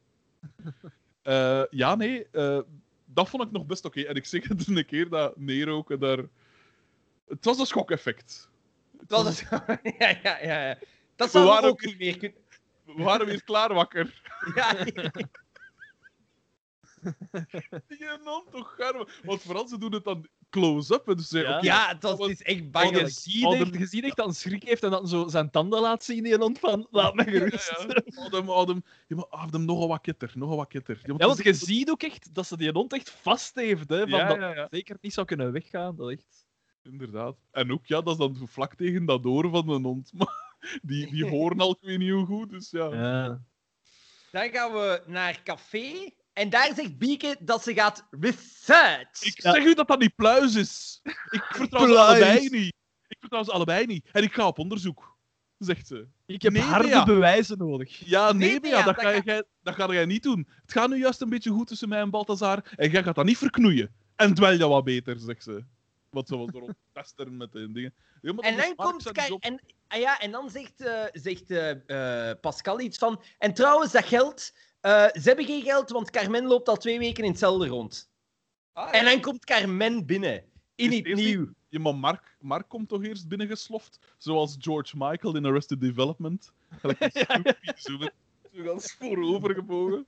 Eh, 1.22 1.64
ja, 1.70 1.96
nee, 1.96 2.28
eh, 2.32 2.62
dat 3.06 3.30
vond 3.30 3.44
ik 3.44 3.52
nog 3.52 3.66
best 3.66 3.86
oké. 3.86 4.02
En 4.02 4.16
ik 4.16 4.26
zeg 4.26 4.48
het 4.48 4.68
een 4.68 4.86
keer 4.86 5.10
dat 5.10 5.38
Nero 5.38 5.84
daar... 6.00 6.18
Het 7.28 7.46
was 7.46 7.60
een 7.60 7.66
schokeffect. 7.66 8.50
Het 9.00 9.10
was- 9.10 9.28
is, 9.42 9.50
ja, 10.00 10.10
ja, 10.24 10.40
ja. 10.42 10.68
ja. 10.68 10.78
Dat 11.16 11.32
We 11.32 11.38
zou 11.38 11.46
waren 11.46 11.64
ook 11.70 11.72
ook- 11.72 11.86
niet 11.86 11.98
meer 11.98 12.18
kunnen. 12.18 12.38
we 12.86 13.04
waren 13.04 13.26
weer 13.26 13.44
klaar 13.44 13.74
wakker. 13.74 14.22
Ja, 14.56 14.74
Die 17.88 18.06
non 18.24 18.44
toch 18.52 18.76
garmen. 18.78 19.08
Want 19.24 19.42
vooral 19.42 19.68
ze 19.68 19.78
doen 19.78 19.94
het 19.94 20.04
dan 20.04 20.28
close-up. 20.52 21.06
Dus 21.18 21.30
Ja. 21.30 21.58
ja 21.62 21.88
het, 21.88 22.04
was, 22.04 22.18
was- 22.18 22.28
het 22.30 22.40
is 22.40 22.46
echt 22.46 22.60
En 22.72 22.90
je 22.98 23.10
ziet, 23.10 23.54
echt, 23.54 23.74
de- 23.74 23.80
je 23.80 23.86
ziet 23.86 24.04
echt 24.04 24.16
dat 24.16 24.28
een 24.28 24.34
schrik 24.34 24.64
heeft 24.64 24.84
en 24.84 24.90
dat 24.90 25.10
zo 25.10 25.28
zijn 25.28 25.50
tanden 25.52 25.82
laat 25.82 26.04
zien 26.04 26.26
in 26.26 26.40
hond 26.42 26.60
van 26.60 26.88
laat 26.92 27.14
me 27.16 27.24
gerust. 27.24 27.70
Ja, 27.78 27.86
ja. 27.88 28.02
Houd 28.16 28.32
hem, 28.32 28.48
houd 28.48 28.68
hem. 28.68 28.84
Ja, 29.08 29.16
maar 29.16 29.26
houd 29.30 29.54
hem 29.54 29.66
nog 29.66 29.82
een 29.82 29.88
wat 29.88 30.02
kitter, 30.02 30.32
nog 30.36 30.50
een 30.50 30.56
wat 30.58 30.68
kitter. 30.68 31.00
Ja, 31.04 31.14
Ja, 31.18 31.26
want 31.28 31.44
je 31.44 31.54
ziet 31.54 31.90
ook 31.90 32.04
echt 32.04 32.34
dat 32.34 32.48
ze 32.48 32.58
die 32.58 32.72
hond 32.72 32.94
echt 32.94 33.10
vast 33.10 33.56
heeft. 33.56 33.90
Hè, 33.90 34.00
van 34.00 34.10
Ja, 34.20 34.28
dat 34.28 34.38
ja, 34.38 34.54
ja. 34.56 34.68
zeker 34.72 34.98
niet 35.02 35.14
zou 35.14 35.26
kunnen 35.28 35.52
weggaan. 35.52 35.96
Dat 35.96 36.10
echt... 36.10 36.46
Inderdaad. 36.84 37.36
En 37.52 37.72
ook, 37.72 37.86
ja, 37.86 38.02
dat 38.02 38.14
is 38.14 38.18
dan 38.18 38.48
vlak 38.48 38.76
tegen 38.76 39.06
dat 39.06 39.26
oor 39.26 39.50
van 39.50 39.66
de 39.66 39.88
hond. 39.88 40.12
Maar 40.18 40.60
die, 40.82 41.12
die 41.12 41.26
horen 41.30 41.60
al, 41.60 41.72
ik 41.72 41.78
weet 41.82 41.98
niet 41.98 42.12
hoe 42.12 42.26
goed, 42.26 42.50
dus 42.50 42.70
ja. 42.72 42.94
Ja. 42.94 43.42
Dan 44.32 44.50
gaan 44.50 44.72
we 44.72 45.02
naar 45.06 45.42
café. 45.44 46.10
En 46.34 46.50
daar 46.50 46.72
zegt 46.76 46.98
Bieke 46.98 47.36
dat 47.40 47.64
ze 47.64 47.74
gaat 47.74 48.08
research. 48.12 49.22
Ik 49.24 49.42
Ja. 49.42 49.54
zeg 49.54 49.64
u 49.64 49.74
dat 49.74 49.88
dat 49.88 50.00
niet 50.00 50.16
pluis 50.16 50.56
is. 50.56 51.00
Ik 51.30 51.44
vertrouw 51.60 51.88
ze 51.88 51.98
allebei 52.00 52.50
niet. 52.50 52.74
Ik 53.08 53.18
vertrouw 53.20 53.44
ze 53.44 53.52
allebei 53.52 53.86
niet. 53.86 54.10
En 54.12 54.24
ik 54.24 54.34
ga 54.34 54.48
op 54.48 54.60
onderzoek, 54.60 55.18
zegt 55.58 55.88
ze. 55.88 56.08
Ik 56.26 56.42
heb 56.42 56.54
Nee, 56.54 56.62
harde 56.62 57.04
bewijzen 57.06 57.58
nodig. 57.58 57.98
Ja, 58.06 58.32
nee, 58.32 58.60
Bea, 58.60 58.76
dat, 58.84 58.86
dat 58.86 59.04
ga 59.06 59.12
ga- 59.12 59.22
jij, 59.26 59.44
dat 59.64 59.76
ga 59.76 59.94
jij 59.94 60.06
niet 60.06 60.24
doen. 60.24 60.48
Het 60.62 60.72
gaat 60.72 60.90
nu 60.90 60.98
juist 60.98 61.22
een 61.22 61.30
beetje 61.30 61.50
goed 61.52 61.68
tussen 61.68 61.90
mij 61.90 62.00
en 62.00 62.10
Balthazar. 62.10 62.64
En 62.76 62.90
jij 62.92 63.04
gaat 63.04 63.16
dat 63.16 63.26
niet 63.26 63.38
verknoeien. 63.38 63.96
En 64.16 64.34
dwel 64.34 64.52
je 64.52 64.68
wat 64.68 64.84
beter, 64.84 65.20
zegt 65.20 65.44
ze. 65.44 65.64
Wat 66.10 66.28
ze 66.28 66.38
was 66.38 66.48
erop 66.54 66.74
testen 66.94 67.38
met 67.38 67.52
de 67.52 67.72
dingen. 67.72 67.94
Ja, 68.22 68.34
En 68.38 68.58
dan 68.58 68.76
komt 68.76 69.10
job. 69.28 69.44
en, 69.44 69.62
ah 69.88 70.00
ja, 70.00 70.20
en 70.20 70.32
dan 70.32 70.50
zegt, 70.50 70.82
eh, 70.82 71.04
zegt 71.12 71.52
eh, 71.52 72.30
eh, 72.30 72.38
Pascal 72.42 72.80
iets 72.80 72.98
van. 72.98 73.24
En 73.38 73.54
trouwens, 73.54 73.92
dat 73.92 74.06
geld. 74.06 74.52
Eh, 74.82 75.08
ze 75.22 75.22
hebben 75.24 75.46
geen 75.46 75.62
geld, 75.62 75.90
want 75.90 76.10
Carmen 76.10 76.46
loopt 76.46 76.68
al 76.68 76.78
twee 76.78 77.00
weken 77.00 77.24
in 77.24 77.30
hetzelfde 77.30 77.68
rond. 77.68 78.10
Ah, 78.74 78.96
En 78.96 79.06
dan 79.06 79.22
komt 79.22 79.46
Carmen 79.46 80.06
binnen. 80.06 80.44
In 80.76 80.92
het 80.92 81.16
nieuw. 81.16 81.50
Ja, 81.70 81.80
maar 81.80 81.96
Mark, 81.96 82.36
Mark 82.40 82.70
komt 82.70 82.90
toch 82.90 83.04
eerst 83.04 83.28
binnengesloft? 83.28 84.00
Zoals 84.18 84.56
George 84.60 84.98
Michael 84.98 85.36
in 85.36 85.46
Arrested 85.46 85.82
Development. 85.82 86.54
Zo 87.76 87.98
ganz 88.52 88.94
voorovergebogen. 88.94 90.06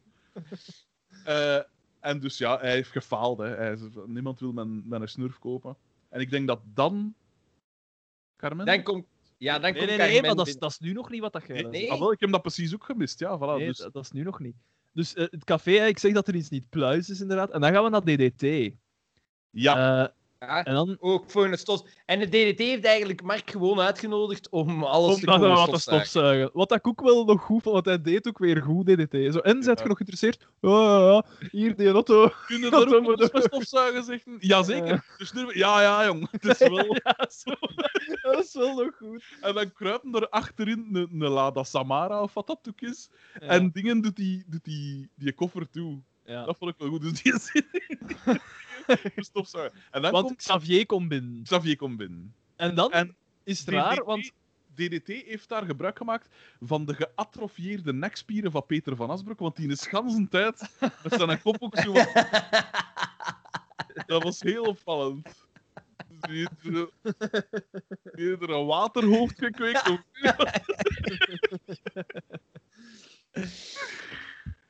Eh 1.24 1.60
en 2.04 2.20
dus 2.20 2.38
ja, 2.38 2.60
hij 2.60 2.72
heeft 2.72 2.91
gefaald. 2.91 3.38
Hè. 3.38 3.45
Hij 3.45 3.78
niemand 4.06 4.40
wil 4.40 4.52
mijn, 4.52 4.88
mijn 4.88 5.08
snurf 5.08 5.40
kopen. 5.40 5.78
En 6.10 6.22
ik 6.22 6.30
denk 6.30 6.48
dat 6.48 6.62
dan... 6.74 7.14
Carmen? 8.36 8.66
Dan 8.66 8.84
komt. 8.84 9.06
Ja, 9.38 9.60
dan 9.60 9.74
Nee, 9.74 9.86
nee, 9.86 9.98
nee, 9.98 10.22
maar 10.22 10.36
dat 10.36 10.48
is, 10.48 10.58
dat 10.58 10.70
is 10.72 10.80
nu 10.80 10.94
nog 10.94 11.10
niet 11.10 11.22
wat 11.22 11.34
dat 11.34 11.48
jij 11.48 11.62
Nee. 11.62 11.92
Ah, 11.92 12.00
wel, 12.00 12.12
ik 12.12 12.20
heb 12.20 12.32
dat 12.32 12.42
precies 12.42 12.74
ook 12.74 12.84
gemist. 12.84 13.20
Ja, 13.20 13.38
voilà. 13.38 13.58
Nee, 13.58 13.68
dus, 13.68 13.78
dat, 13.78 13.94
dat 13.94 14.04
is 14.04 14.12
nu 14.12 14.24
nog 14.24 14.40
niet. 14.40 14.56
Dus 14.92 15.14
eh, 15.14 15.26
het 15.30 15.44
café, 15.44 15.86
ik 15.86 16.00
zeg 16.00 16.14
dat 16.14 16.28
er 16.28 16.36
iets 16.36 16.50
niet 16.50 16.70
pluis 16.70 17.10
is, 17.10 17.22
inderdaad. 17.22 17.52
En 17.52 17.62
dan 17.62 17.72
gaan 17.72 17.84
we 17.84 17.90
naar 17.90 18.02
DDT. 18.04 18.74
ja, 19.50 20.04
Eh, 20.04 20.10
Ja, 20.48 20.64
en 20.64 20.74
dan 20.74 20.98
ook 20.99 21.32
voor 21.32 21.45
een 21.45 21.57
stos. 21.57 21.84
En 22.06 22.20
de 22.20 22.26
DDT 22.28 22.60
heeft 22.60 22.86
eigenlijk 22.86 23.22
Mark 23.22 23.52
gewoon 23.52 23.80
uitgenodigd 23.80 24.49
om 24.49 24.84
alles 24.84 25.20
te 25.20 25.32
Om 25.32 25.40
komen 25.40 25.70
te 25.70 25.80
stofzuigen. 25.80 26.49
Wat 26.53 26.72
ik 26.72 26.88
ook 26.88 27.02
wel 27.02 27.26
nog 27.26 27.41
goed 27.41 27.61
vond, 27.64 27.74
want 27.74 27.86
hij 27.86 28.02
deed 28.02 28.28
ook 28.28 28.38
weer 28.38 28.61
goed 28.61 28.86
DDT. 28.86 29.34
Zo, 29.34 29.40
en 29.40 29.64
zijt 29.64 29.78
je 29.78 29.84
Ja. 29.84 29.90
nog 29.90 29.98
geïnteresseerd? 29.98 30.48
Ja, 30.60 30.70
ja, 30.70 30.99
ja. 31.11 31.48
Hier, 31.52 31.76
die 31.76 31.90
auto. 31.90 32.32
kunnen 32.45 32.72
dat 32.72 32.90
nog 32.90 33.07
ook. 33.07 33.20
eens 33.20 33.44
stofzuigen 33.44 34.03
zeggen? 34.03 34.36
Jazeker. 34.40 35.06
De 35.18 35.26
snurf... 35.26 35.53
Ja, 35.56 35.82
ja, 35.82 36.06
jong. 36.06 36.28
Het 36.32 36.45
is 36.45 36.68
wel... 36.68 36.99
Ja, 37.03 37.28
zo. 37.30 37.52
Dat 38.22 38.44
is 38.44 38.53
wel 38.53 38.76
nog 38.76 38.95
goed. 38.98 39.24
En 39.41 39.53
dan 39.53 39.74
kruipen 39.74 40.14
er 40.14 40.30
achterin 40.30 40.90
een, 40.94 41.22
een 41.22 41.30
Lada 41.30 41.64
Samara 41.64 42.22
of 42.22 42.34
wat 42.34 42.48
dat 42.48 42.60
ook 42.70 42.82
is. 42.82 43.10
Ja. 43.40 43.48
En 43.48 43.72
dingen 43.72 44.02
doet 44.02 44.15
die, 44.15 44.44
doet 44.48 44.64
die, 44.64 45.10
die 45.15 45.34
koffer 45.34 45.70
toe. 45.70 46.02
Ja. 46.26 46.45
Dat 46.45 46.57
vond 46.57 46.72
ik 46.72 46.78
wel 46.78 46.90
goed. 46.90 47.02
Dus 47.02 47.22
die 47.22 47.40
zit 47.52 47.65
En 49.92 50.02
dan 50.02 50.12
Want 50.12 50.26
komt 50.26 50.36
Xavier 50.38 50.86
komt 50.86 51.08
binnen. 51.08 51.44
Xavier 51.44 51.76
komt 51.76 51.98
binnen. 51.98 52.34
En 52.56 52.76
dan 52.76 52.92
En 52.92 53.16
is 53.44 53.60
het 53.60 53.70
raar, 53.70 54.04
want 54.04 54.32
DDT 54.76 55.08
heeft 55.08 55.50
daar 55.50 55.66
gebruik 55.66 55.98
gemaakt 55.98 56.30
van 56.60 56.86
de 56.86 56.94
geatrofieerde 56.94 57.94
nekspieren 57.94 58.52
van 58.52 58.66
Peter 58.66 58.96
van 58.96 59.10
Asbroek, 59.10 59.40
want 59.40 59.56
die 59.56 59.70
is 59.70 59.88
gans 59.88 60.14
een 60.14 60.30
tijd 60.30 60.70
met 60.80 61.14
zijn 61.14 61.42
kop 61.42 61.56
ook 61.60 61.78
zo 61.78 61.92
wat... 61.92 62.12
Dat 64.06 64.24
was 64.24 64.42
heel 64.42 64.64
opvallend. 64.64 65.46
Die 66.30 66.48
heeft 68.12 68.42
er 68.42 68.50
een 68.50 68.66
waterhoofd 68.66 69.40
gekweekt. 69.40 69.90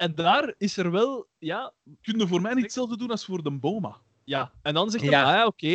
En 0.03 0.15
daar 0.15 0.53
is 0.57 0.77
er 0.77 0.91
wel, 0.91 1.27
ja, 1.39 1.73
Kun 2.01 2.19
je 2.19 2.27
voor 2.27 2.41
mij 2.41 2.53
niet 2.53 2.63
hetzelfde 2.63 2.97
doen 2.97 3.09
als 3.11 3.25
voor 3.25 3.43
de 3.43 3.51
Boma? 3.51 3.97
ja. 4.23 4.51
En 4.61 4.73
dan 4.73 4.89
zegt 4.91 5.03
hij, 5.03 5.11
Ja. 5.13 5.23
ah 5.23 5.33
ja, 5.33 5.45
oké. 5.45 5.67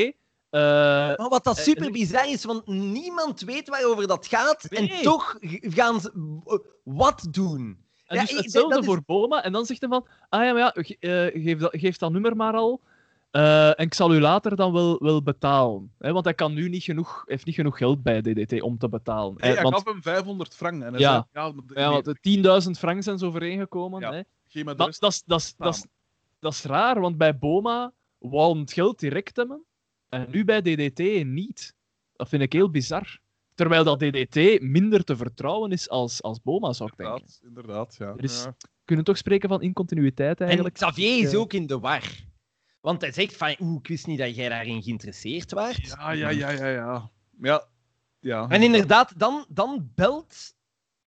eh, 0.50 1.16
Maar 1.16 1.28
wat 1.28 1.44
dat 1.44 1.56
Eh, 1.58 1.62
super 1.64 1.90
bizar 1.90 2.28
is, 2.28 2.44
want 2.44 2.66
niemand 2.66 3.40
weet 3.40 3.68
waarover 3.68 4.06
dat 4.06 4.26
gaat. 4.26 4.66
Nee. 4.70 4.90
En 4.90 5.02
toch 5.02 5.36
gaan 5.60 6.00
ze 6.00 6.12
wat 6.84 7.26
doen. 7.30 7.86
en 8.06 8.16
Ja, 8.16 8.22
dus 8.24 8.30
hetzelfde 8.36 8.74
dat 8.74 8.78
is- 8.82 8.86
voor 8.88 9.02
Boma. 9.06 9.42
En 9.44 9.52
dan 9.52 9.66
zegt 9.66 9.80
hij 9.80 9.88
van, 9.88 10.06
ah 10.28 10.44
ja, 10.44 10.52
maar 10.52 10.62
ja, 10.62 10.70
ge- 10.74 10.96
eh, 11.32 11.42
geef, 11.44 11.58
dat, 11.58 11.76
geef 11.78 11.96
dat 11.96 12.12
nummer 12.12 12.36
maar 12.36 12.54
al. 12.54 12.80
Eh, 13.30 13.66
en 13.68 13.84
ik 13.84 13.94
zal 13.94 14.14
u 14.14 14.20
later 14.20 14.56
dan 14.56 14.72
wel, 14.72 14.98
wel 15.02 15.22
betalen. 15.22 15.92
Hè, 15.98 16.12
want 16.12 16.24
hij 16.24 16.34
kan 16.34 16.54
nu 16.54 16.68
niet 16.68 16.82
genoeg, 16.82 17.22
heeft 17.26 17.44
niet 17.46 17.54
genoeg 17.54 17.78
geld 17.78 18.02
bij 18.02 18.20
DDT 18.20 18.62
om 18.62 18.78
te 18.78 18.88
betalen. 18.88 19.34
Hey, 19.36 19.48
Eh, 19.48 19.54
hij 19.54 19.62
want, 19.62 19.74
gaf 19.74 19.84
hem 19.84 20.02
500 20.02 20.54
frank. 20.54 20.82
En 20.82 20.90
hij 20.92 21.00
Ja. 21.00 21.10
zei, 21.12 21.24
ja, 21.46 21.52
maar 21.52 21.66
de- 21.66 21.80
ja, 21.80 21.90
want 21.90 22.04
nee, 22.06 22.14
de 22.14 22.20
10.000 22.20 22.78
frank 22.78 23.02
zijn 23.02 23.18
zo 23.18 23.26
overeengekomen. 23.26 24.00
Ja. 24.00 24.12
Hè. 24.12 24.22
Dat, 24.64 24.76
dat, 24.76 24.88
is- 24.88 24.98
dat, 24.98 25.12
is- 25.40 25.54
dat, 25.56 25.74
is- 25.74 25.86
dat 26.38 26.52
is 26.52 26.62
raar, 26.62 27.00
want 27.00 27.16
bij 27.16 27.38
Boma 27.38 27.92
wou 28.18 28.50
hem 28.50 28.60
het 28.60 28.72
geld 28.72 28.98
direct 28.98 29.36
hebben. 29.36 29.64
En 30.08 30.26
nu 30.30 30.44
bij 30.44 30.60
DDT 30.62 31.24
niet. 31.24 31.74
Dat 32.12 32.28
vind 32.28 32.42
ik 32.42 32.52
heel 32.52 32.70
bizar. 32.70 33.18
Terwijl 33.54 33.84
dat 33.84 33.98
DDT 34.00 34.60
minder 34.60 35.04
te 35.04 35.16
vertrouwen 35.16 35.70
is 35.70 35.88
als, 35.88 36.22
als 36.22 36.42
Boma, 36.42 36.72
zou 36.72 36.90
ik 36.92 36.96
denken. 36.98 37.24
Inderdaad, 37.42 37.96
inderdaad, 37.96 37.96
ja. 37.98 38.06
Er. 38.46 38.52
We 38.58 38.68
kunnen 38.84 39.04
toch 39.04 39.16
spreken 39.16 39.48
van 39.48 39.62
incontinuïteit 39.62 40.38
En 40.40 40.46
eigenlijk. 40.46 40.74
Xavier 40.74 41.22
is 41.22 41.34
ook 41.34 41.52
in 41.52 41.66
de 41.66 41.78
war. 41.78 42.02
Want 42.80 43.00
hij 43.00 43.12
zegt 43.12 43.36
van, 43.36 43.56
oeh, 43.60 43.78
ik 43.78 43.88
wist 43.88 44.06
niet 44.06 44.18
dat 44.18 44.36
jij 44.36 44.48
daarin 44.48 44.82
geïnteresseerd 44.82 45.52
waart. 45.52 45.86
Ja, 45.86 46.10
ja, 46.10 46.28
ja, 46.28 46.50
ja, 46.50 46.68
ja. 46.68 47.10
Ja, 47.40 47.64
ja. 48.20 48.48
En 48.48 48.62
inderdaad, 48.62 49.12
dan, 49.18 49.44
dan 49.48 49.90
belt... 49.94 50.56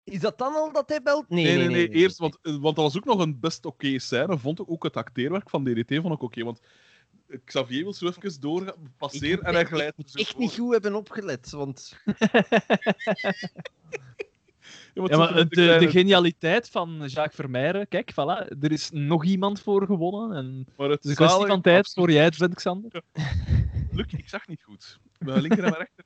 Is 0.04 0.20
dat 0.20 0.38
dan 0.38 0.54
al 0.54 0.72
dat 0.72 0.90
hij 0.90 1.02
belt? 1.02 1.30
Nee, 1.30 1.46
Nee, 1.46 1.58
nee, 1.58 1.68
nee, 1.68 1.90
eerst, 1.90 2.18
want, 2.18 2.38
eh, 2.42 2.52
want 2.52 2.76
dat 2.76 2.86
was 2.86 2.98
ook 2.98 3.06
nog 3.06 3.20
een 3.20 3.40
best 3.40 3.66
oké 3.66 4.00
scène, 4.00 4.38
vond 4.38 4.60
ik. 4.60 4.70
Ook 4.70 4.84
het 4.84 4.98
acteerwerk 4.98 5.50
van 5.50 5.64
DDT 5.64 5.96
vond 5.96 6.14
ik 6.14 6.22
oké, 6.22 6.44
want 6.44 6.62
eh, 7.28 7.38
Xavier 7.46 7.84
wil 7.84 7.94
zo 7.94 8.08
even 8.08 8.42
door 8.42 8.68
Ik 8.68 8.74
passeren 8.98 9.36
moet- 9.38 9.46
en 9.46 9.54
hij 9.54 9.62
ik 9.62 9.68
glijdt 9.68 9.98
moet 9.98 10.06
er 10.06 10.12
zo 10.12 10.18
echt 10.20 10.32
voor. 10.32 10.40
niet 10.42 10.54
goed 10.54 10.72
hebben 10.72 10.96
opgelet, 10.96 11.50
want... 11.50 11.98
Ja, 14.94 15.18
maar 15.18 15.34
de, 15.34 15.48
kleine- 15.48 15.80
de 15.86 15.92
genialiteit 15.92 16.70
van 16.70 16.98
Jacques 17.06 17.36
Vermeijren, 17.36 17.88
kijk, 17.88 18.12
voilà, 18.12 18.58
er 18.62 18.72
is 18.72 18.90
nog 18.92 19.26
iemand 19.26 19.62
voor 19.62 19.86
gewonnen. 19.86 20.38
En 20.38 20.68
maar 20.78 20.90
het 20.90 21.04
is 21.04 21.10
een 21.10 21.16
kwestie 21.16 21.46
van 21.46 21.62
tijd 21.62 21.78
absoluut. 21.78 22.08
voor 22.08 22.16
jij 22.16 22.26
het 22.26 22.38
bent, 22.38 22.56
Xander. 22.56 23.02
Ik 24.18 24.30
zag 24.30 24.48
niet 24.48 24.64
goed. 24.64 25.00
Mijn 25.18 25.42
linker 25.42 25.64
en 25.64 25.70
mijn 25.70 25.76
rechter. 25.76 26.06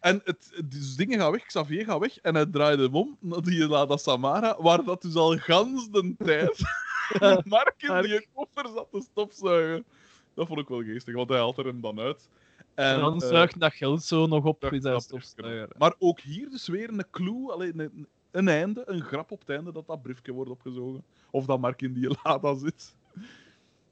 En 0.00 0.20
het, 0.24 0.62
dus 0.64 0.96
dingen 0.96 1.18
gaan 1.18 1.30
weg, 1.30 1.46
Xavier 1.46 1.84
gaat 1.84 1.98
weg 1.98 2.18
en 2.18 2.34
hij 2.34 2.46
draaide 2.46 2.82
hem 2.82 2.96
om 2.96 3.16
naar 3.20 3.42
die 3.42 3.68
Lada 3.68 3.96
Samara, 3.96 4.56
waar 4.62 4.84
dat 4.84 5.02
dus 5.02 5.14
al 5.14 5.36
gans 5.36 5.90
de 5.90 6.14
tijd 6.18 6.60
Mark 7.44 7.74
in 7.78 8.02
die 8.02 8.28
koffer 8.32 8.72
zat 8.74 8.88
te 8.90 9.00
stopzuigen. 9.00 9.84
Dat 10.34 10.46
vond 10.46 10.60
ik 10.60 10.68
wel 10.68 10.82
geestig, 10.82 11.14
want 11.14 11.28
hij 11.28 11.38
haalt 11.38 11.58
er 11.58 11.66
hem 11.66 11.80
dan 11.80 12.00
uit. 12.00 12.28
En 12.74 13.00
dan 13.00 13.22
eh, 13.22 13.28
zuigt 13.28 13.60
dat 13.60 13.74
geld 13.74 14.02
zo 14.02 14.26
nog 14.26 14.44
op 14.44 14.60
dat. 14.60 15.74
Maar 15.78 15.94
ook 15.98 16.20
hier 16.20 16.50
dus 16.50 16.68
weer 16.68 16.88
een 16.88 17.04
clue, 17.10 17.52
alleen 17.52 17.78
een, 17.78 18.08
een 18.30 18.48
einde, 18.48 18.82
een 18.86 19.02
grap 19.02 19.30
op 19.30 19.40
het 19.40 19.48
einde 19.48 19.72
dat 19.72 19.86
dat 19.86 20.02
briefje 20.02 20.32
wordt 20.32 20.50
opgezogen. 20.50 21.04
Of 21.30 21.46
dat 21.46 21.60
Mark 21.60 21.82
in 21.82 21.92
die 21.92 22.16
Lada 22.22 22.54
zit. 22.54 22.96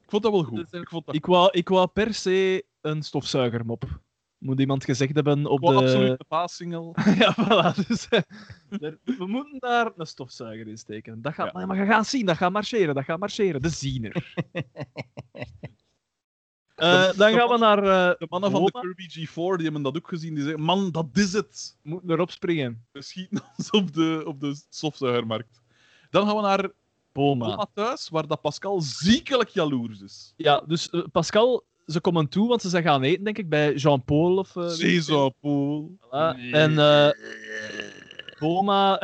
Ik 0.03 0.09
vond 0.13 0.23
dat 0.23 0.31
wel 0.31 0.43
goed. 0.43 0.55
Dus, 0.57 0.69
eh, 0.71 0.81
Ik 0.81 0.89
vond 0.89 1.05
dat 1.05 1.15
Ik 1.15 1.25
wou, 1.25 1.49
ik 1.51 1.69
wou 1.69 1.87
per 1.87 2.13
se 2.13 2.65
een 2.81 3.03
stofzuigermop. 3.03 3.99
Moet 4.37 4.59
iemand 4.59 4.83
gezegd 4.85 5.15
hebben 5.15 5.45
op 5.45 5.59
de... 5.61 5.73
absoluut 5.73 6.17
de 6.17 6.25
paassingle. 6.27 6.91
ja, 7.19 7.35
voilà. 7.35 7.87
Dus, 7.87 8.07
eh, 8.07 8.21
er- 8.69 8.99
we 9.03 9.25
moeten 9.27 9.59
daar 9.59 9.91
een 9.97 10.05
stofzuiger 10.07 10.67
in 10.67 10.77
steken. 10.77 11.21
Dat 11.21 11.33
gaat, 11.33 11.45
Ja. 11.45 11.51
maar, 11.53 11.67
maar 11.67 11.77
je 11.77 11.85
gaat 11.85 12.07
zien, 12.07 12.25
dat 12.25 12.37
gaat 12.37 12.51
marcheren, 12.51 12.95
dat 12.95 13.03
gaat 13.03 13.19
marcheren. 13.19 13.61
De 13.61 13.69
ziener. 13.69 14.33
Eh, 16.77 17.11
dan 17.17 17.33
gaan 17.33 17.49
we 17.49 17.57
naar... 17.57 17.77
eh, 17.77 18.17
De 18.19 18.25
mannen 18.29 18.51
van 18.51 18.65
de. 18.65 18.71
Kirby 18.71 19.03
G4 19.03 19.33
die 19.55 19.63
hebben 19.63 19.81
dat 19.81 19.95
ook 19.97 20.07
gezien. 20.07 20.33
Die 20.35 20.43
zeggen: 20.43 20.61
Man, 20.61 20.91
dat 20.91 21.07
is 21.13 21.33
het. 21.33 21.77
Moeten 21.81 22.09
erop 22.09 22.31
springen. 22.31 22.85
We 22.91 23.01
schieten 23.01 23.43
ons 23.57 23.69
op 23.69 23.93
de, 23.93 24.23
op 24.25 24.39
de 24.39 24.55
stofzuigermarkt. 24.69 25.61
Dan 26.09 26.25
gaan 26.27 26.35
we 26.35 26.41
naar 26.41 26.69
Boma. 27.11 27.45
Boma 27.49 27.67
thuis, 27.73 28.09
waar 28.09 28.27
dat 28.27 28.41
Pascal 28.41 28.81
ziekelijk 28.81 29.49
jaloers 29.49 30.01
is. 30.01 30.33
Ja, 30.35 30.63
dus 30.67 30.89
eh, 30.89 31.01
Pascal, 31.11 31.63
ze 31.85 31.99
komen 32.01 32.27
toe, 32.29 32.47
want 32.47 32.61
ze 32.61 32.69
zijn 32.69 32.83
gaan 32.83 33.03
eten, 33.03 33.23
denk 33.23 33.37
ik, 33.37 33.49
bij 33.49 33.73
Jean-Paul 33.73 34.37
of... 34.37 34.55
eh, 34.55 34.63
weet 34.67 34.81
ik 34.81 35.03
veel. 35.03 35.33
Paul. 35.41 35.91
Voilà. 35.99 36.51
En 36.51 36.79
eh, 36.79 37.09
Boma... 38.39 39.01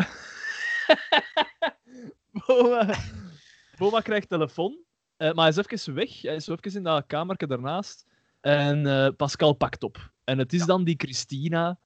Boma, 2.48 2.96
Boma 3.78 4.00
krijgt 4.02 4.30
telefoon, 4.30 4.78
maar 5.18 5.34
hij 5.36 5.48
is 5.48 5.58
even 5.58 5.94
weg. 5.94 6.22
Hij 6.22 6.36
is 6.36 6.46
zo 6.46 6.54
even 6.62 6.78
in 6.78 6.84
dat 6.84 7.04
kamertje 7.08 7.48
daarnaast. 7.48 8.06
En 8.42 8.86
eh, 8.88 9.08
Pascal 9.18 9.54
pakt 9.54 9.84
op. 9.84 10.12
En 10.24 10.38
het 10.38 10.54
is 10.54 10.66
dan 10.66 10.84
die 10.84 10.96
Christina. 10.98 11.80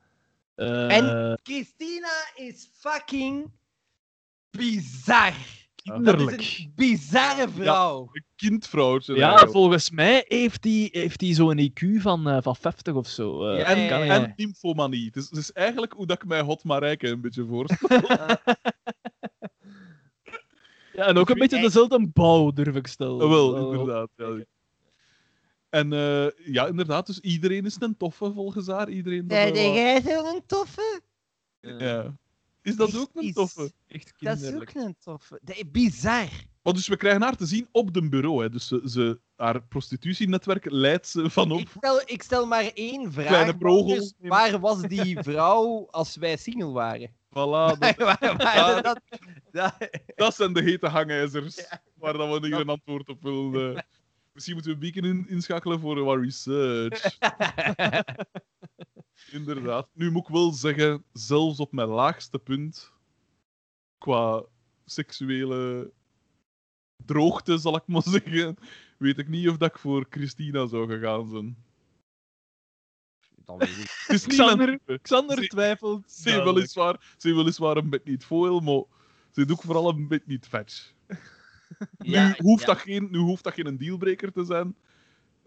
eh, 0.56 0.95
En- 0.98 1.40
Christina 1.44 2.10
is 2.36 2.70
fucking 2.80 3.52
bizar. 4.49 5.32
Dat 5.32 5.95
kinderlijk. 5.95 6.41
is 6.41 6.58
een 6.60 6.72
bizarre 6.76 7.49
vrouw. 7.49 8.10
Een 8.12 8.26
kindvrouwtje. 8.36 9.16
Ja, 9.16 9.22
eigenlijk. 9.28 9.52
volgens 9.52 9.90
mij 9.90 10.26
heeft 10.28 10.64
hij 10.64 10.90
heeft 10.91 11.20
die 11.20 11.34
zo'n 11.36 11.58
IQ 11.60 12.02
van, 12.02 12.30
eh, 12.30 12.38
van 12.41 12.56
50 12.56 12.94
of 12.94 13.08
zo. 13.08 13.48
eh, 13.48 13.60
Ja, 13.60 13.66
En, 13.66 13.90
kan 13.90 14.06
ja. 14.06 14.14
en 14.16 14.34
nymphomanie. 14.36 15.06
Het 15.06 15.16
is, 15.16 15.30
het 15.30 15.38
is 15.40 15.52
eigenlijk 15.52 15.94
hoe 15.94 16.06
dat 16.06 16.22
ik 16.22 16.28
mij 16.28 16.41
Hot 16.41 16.64
Marijke 16.64 17.08
een 17.08 17.22
beetje 17.22 17.45
voorstel. 17.45 17.90
ja, 20.98 21.06
en 21.06 21.18
ook 21.18 21.30
een 21.30 21.38
beetje 21.38 21.61
dezelfde 21.61 22.07
bouw, 22.14 22.52
durf 22.52 22.76
ik 22.76 22.88
stellen. 22.88 23.22
Ah, 23.22 23.30
wel, 23.30 23.72
inderdaad. 23.72 24.10
Ja. 24.15 24.44
En 25.69 25.94
eh, 25.94 26.28
ja, 26.53 26.68
inderdaad, 26.68 27.06
dus 27.06 27.19
iedereen 27.19 27.65
is 27.65 27.76
een 27.80 27.98
toffe 27.98 28.32
volgens 28.34 28.68
haar. 28.68 28.90
Iedereen 28.90 29.28
dat, 29.28 29.53
Nee, 29.53 29.74
jij 29.74 30.02
zo'n 30.02 30.41
toffe? 30.45 31.02
ja. 31.60 32.15
Is 32.61 32.76
dat 32.76 32.95
ook 32.95 33.10
een 33.14 33.24
Is- 33.28 33.34
toffe? 33.34 33.72
Echt 33.88 34.14
Dat 34.19 34.40
is 34.41 34.53
ook 34.53 34.74
een 34.74 34.95
toffe. 34.99 35.40
Dat 35.44 35.56
is 35.56 35.72
bizar. 35.72 36.30
Maar 36.64 36.74
dus 36.74 36.88
we 36.88 36.98
krijgen 36.98 37.22
haar 37.22 37.36
te 37.36 37.45
zien 37.45 37.68
op 37.72 37.94
de 37.94 38.10
bureau. 38.10 38.44
Hè. 38.44 38.49
Dus 38.49 38.68
ze, 38.68 38.82
ze, 38.86 39.19
haar 39.36 39.64
prostitutienetwerk 39.64 40.72
leidt 40.72 41.07
ze 41.07 41.30
van 41.30 41.52
op. 41.52 41.60
Ik 41.60 41.69
stel, 41.78 42.02
ik 42.06 42.24
stel 42.24 42.45
maar 42.45 42.72
één 42.74 43.11
vraag. 43.11 43.26
Kleine. 43.28 44.07
Waar 44.19 44.60
was 44.60 44.82
die 44.82 45.19
vrouw 45.19 45.88
als 45.90 46.15
wij 46.15 46.38
single 46.38 46.72
waren? 46.72 47.15
Voilà, 47.38 47.78
dat, 50.16 50.36
zijn 50.36 50.54
de 50.54 50.62
hete 50.62 50.88
hangijzers. 50.88 51.68
Waar 51.94 52.14
dat 52.14 52.34
we 52.34 52.48
niet 52.48 52.60
een 52.60 52.70
antwoord 52.70 53.10
op 53.10 53.22
willen. 53.22 53.86
Misschien 54.32 54.56
moeten 54.56 54.72
we 54.72 54.86
een 54.86 54.94
beetje 54.94 55.10
in, 55.10 55.28
inschakelen 55.28 55.80
voor 55.80 56.04
wat 56.04 56.20
research. 56.20 57.18
Inderdaad. 59.32 59.90
Nu 59.94 60.12
moet 60.12 60.28
ik 60.28 60.34
wel 60.34 60.52
zeggen, 60.52 61.04
zelfs 61.14 61.60
op 61.60 61.72
mijn 61.72 61.88
laagste 61.88 62.40
punt, 62.40 62.92
qua 63.98 64.44
seksuele 64.86 65.92
droogte, 67.06 67.58
zal 67.58 67.76
ik 67.76 67.88
maar 67.88 68.04
zeggen, 68.04 68.58
weet 68.98 69.18
ik 69.18 69.28
niet 69.28 69.50
of 69.50 69.58
dat 69.58 69.70
ik 69.70 69.78
voor 69.80 70.06
Christina 70.10 70.66
zou 70.66 70.88
gegaan 70.88 71.30
zijn. 71.30 71.66
Dat 73.48 73.57
weet 73.57 73.78
ik. 73.78 73.95
Mijn 74.07 74.19
Xander. 74.19 74.80
Xander 75.02 75.41
Ze- 75.41 75.48
twijfelt. 75.48 76.11
Ze 76.11 76.44
weliswaar, 76.44 77.15
weliswaar 77.19 77.78
een 77.78 77.90
beetje 77.90 78.11
niet 78.11 78.26
foil, 78.26 78.60
maar 78.60 78.84
ze 79.32 79.45
doet 79.45 79.52
ook 79.52 79.61
vooral 79.61 79.90
een 79.90 80.07
beetje 80.07 80.26
niet 80.28 80.48
fetch. 80.48 80.94
Ja, 81.98 82.28
nu, 82.28 82.34
hoeft 82.38 82.61
ja. 82.61 82.68
dat 82.68 82.78
geen, 82.78 83.07
nu 83.11 83.18
hoeft 83.18 83.44
dat 83.44 83.53
geen 83.53 83.78
dealbreaker 83.78 84.32
te 84.32 84.45
zijn. 84.45 84.76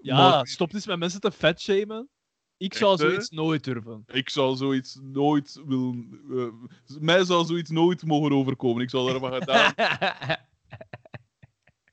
Ja, 0.03 0.17
maar 0.17 0.47
stop 0.47 0.73
eens 0.75 0.87
met 0.87 0.99
mensen 0.99 1.21
te 1.21 1.33
fatshamen. 1.33 2.09
Ik 2.57 2.75
zou 2.75 2.93
Echt, 2.93 3.03
hè? 3.03 3.09
zoiets 3.09 3.31
nooit 3.31 3.65
durven. 3.65 4.03
ik 4.07 4.29
zou 4.29 4.57
zoiets 4.57 4.99
nooit 5.03 5.61
willen... 5.67 6.21
eh, 6.31 6.99
mij 7.01 7.25
zou 7.25 7.45
zoiets 7.47 7.71
nooit 7.71 8.05
mogen 8.05 8.33
overkomen. 8.33 8.83
Ik 8.83 8.91
zou 8.91 9.11
daar 9.11 9.21
maar 9.21 9.41
gedaan 9.41 9.75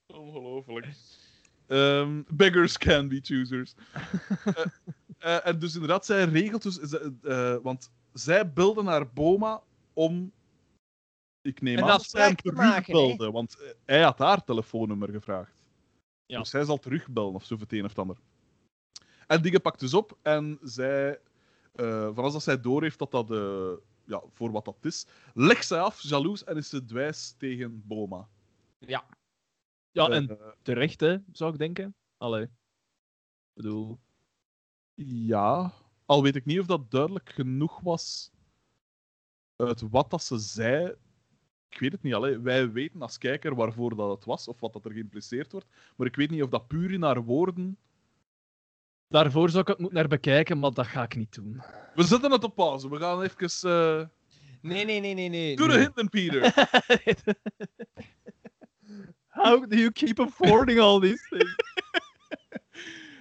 Ongelooflijk. 0.07 0.88
Ehm, 1.67 2.21
beggars 2.27 2.77
can 2.77 3.07
be 3.07 3.19
choosers. 3.21 3.73
Eh, 4.45 4.65
eh, 5.19 5.48
en 5.48 5.60
dus 5.60 5.73
inderdaad, 5.73 6.06
zij 6.06 6.26
regelt 6.26 6.61
dus... 6.61 6.80
eh, 6.80 7.57
want 7.57 7.91
zij 8.14 8.53
belde 8.53 8.84
naar 8.84 9.14
Boma 9.14 9.64
om... 9.94 10.31
Ik 11.41 11.61
neem 11.61 11.80
aan 11.80 11.88
dat 11.88 12.03
zij 12.03 12.35
hem 12.44 13.31
want 13.31 13.57
eh, 13.60 13.72
hij 13.85 14.02
had 14.03 14.19
haar 14.19 14.44
telefoonnummer 14.44 15.10
gevraagd. 15.10 15.65
Ja. 16.26 16.39
Dus 16.39 16.49
zij 16.49 16.64
zal 16.64 16.77
terugbellen, 16.77 17.34
of 17.34 17.45
zo 17.45 17.57
het 17.60 17.73
een 17.73 17.84
of 17.84 17.89
het 17.89 17.99
ander. 17.99 18.18
En 19.27 19.41
dingen 19.41 19.61
pakt 19.61 19.80
dus 19.80 19.94
op 19.94 20.18
en 20.22 20.60
zij... 20.61 21.19
van 21.73 22.18
als 22.18 22.34
dat 22.34 22.44
zij 22.44 22.61
doorheeft 22.61 22.99
dat 22.99 23.11
dat... 23.11 23.27
ja, 24.06 24.23
voor 24.34 24.52
wat 24.52 24.65
dat 24.65 24.85
is, 24.85 25.07
legt 25.34 25.68
zij 25.68 25.80
af, 25.80 26.02
jaloers, 26.02 26.44
en 26.44 26.57
is 26.57 26.69
ze 26.69 26.85
dwijs 26.85 27.35
tegen 27.38 27.88
Boma. 27.88 28.30
Ja, 28.80 29.06
Eh, 30.06 30.15
en 30.15 30.38
terecht, 30.61 30.99
hè, 30.99 31.18
zou 31.31 31.52
ik 31.52 31.57
denken. 31.60 31.95
Allee. 32.18 32.44
Ik 32.44 32.49
bedoel... 33.53 33.99
Ja, 35.06 35.74
al 36.06 36.24
weet 36.24 36.36
ik 36.36 36.45
niet 36.45 36.60
of 36.60 36.65
dat 36.65 36.91
duidelijk 36.91 37.30
genoeg 37.30 37.80
was 37.80 38.32
uit 39.56 39.82
wat 39.90 40.10
dat 40.10 40.24
ze 40.24 40.38
zei. 40.38 40.95
Ik 41.69 41.80
weet 41.80 41.91
het 41.91 42.03
niet. 42.03 42.14
Allee. 42.14 42.38
Wij 42.38 42.72
weten 42.72 43.02
als 43.02 43.18
kijker 43.18 43.56
waarvoor 43.56 43.95
dat 43.95 44.10
het 44.10 44.26
was, 44.26 44.48
of 44.48 44.60
wat 44.60 44.74
dat 44.74 44.86
er 44.86 44.91
geïmpliceerd 44.91 45.52
wordt. 45.52 45.68
Maar 45.95 46.07
ik 46.07 46.15
weet 46.15 46.30
niet 46.30 46.44
of 46.44 46.49
dat 46.49 46.68
puur 46.68 46.91
in 46.91 47.03
haar 47.03 47.24
woorden... 47.24 47.78
Daarvoor 49.07 49.49
zou 49.49 49.61
ik 49.61 49.68
het 49.68 49.78
moeten 49.80 49.98
naar 49.98 50.07
bekijken, 50.07 50.60
maar 50.60 50.72
dat 50.72 50.88
ga 50.88 51.03
ik 51.03 51.15
niet 51.15 51.34
doen. 51.34 51.61
We 51.95 52.03
zetten 52.03 52.32
het 52.32 52.44
op 52.44 52.56
pauze. 52.56 52.90
We 52.90 52.98
gaan 52.98 53.22
even... 53.22 53.72
eh 53.72 54.07
Nee, 54.61 54.86
nee, 54.86 54.99
nee, 54.99 55.14
nee, 55.14 55.30
nee. 55.30 55.56
Doe 55.56 55.68
de 55.68 55.74
nee. 55.74 55.82
hinten, 55.82 56.10
Peter. 56.10 56.53
How 59.28 59.69
do 59.69 59.76
you 59.76 59.91
keep 59.91 60.19
affording 60.19 60.80
all 60.80 60.99
these 60.99 61.28
things? 61.30 61.56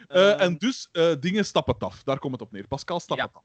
Eh, 0.08 0.30
Ehm, 0.30 0.40
en 0.40 0.56
dus, 0.58 0.88
eh, 0.92 1.12
dingen 1.20 1.44
stappen 1.44 1.74
het 1.74 1.82
af. 1.82 2.02
Daar 2.02 2.18
komt 2.18 2.32
het 2.32 2.42
op 2.42 2.52
neer. 2.52 2.66
Pascal 2.66 3.00
stapt 3.00 3.20
Ja. 3.20 3.26
het 3.26 3.34
af. 3.34 3.42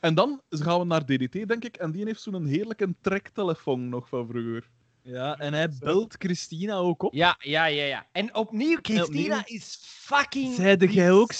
En 0.00 0.14
dan 0.14 0.40
gaan 0.48 0.78
we 0.78 0.84
naar 0.84 1.04
DDT, 1.04 1.48
denk 1.48 1.64
ik. 1.64 1.76
En 1.76 1.90
die 1.92 2.04
heeft 2.04 2.20
zo'n 2.20 2.46
heerlijke 2.46 2.94
trektelefoon 3.00 3.88
nog 3.88 4.08
van 4.08 4.26
vroeger. 4.26 4.70
Ja, 5.02 5.36
en 5.38 5.52
hij 5.52 5.68
belt 5.80 6.14
Christina 6.18 6.74
ook 6.76 7.02
op. 7.02 7.14
Ja, 7.14 7.36
ja, 7.38 7.64
ja, 7.64 7.84
ja. 7.84 8.06
En 8.12 8.34
opnieuw, 8.34 8.78
Christina 8.82 9.04
opnieuw? 9.38 9.40
is 9.58 9.76
fucking. 9.82 10.54
Zeide 10.54 10.88
jij 10.92 11.12
ook 11.12 11.32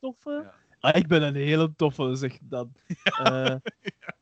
toffe? 0.00 0.40
Ja. 0.44 0.54
Ah, 0.80 0.96
ik 0.96 1.06
ben 1.06 1.22
een 1.22 1.34
hele 1.34 1.72
toffe, 1.76 2.14
zegt 2.14 2.38
dat. 2.42 2.68
Eh, 3.22 3.54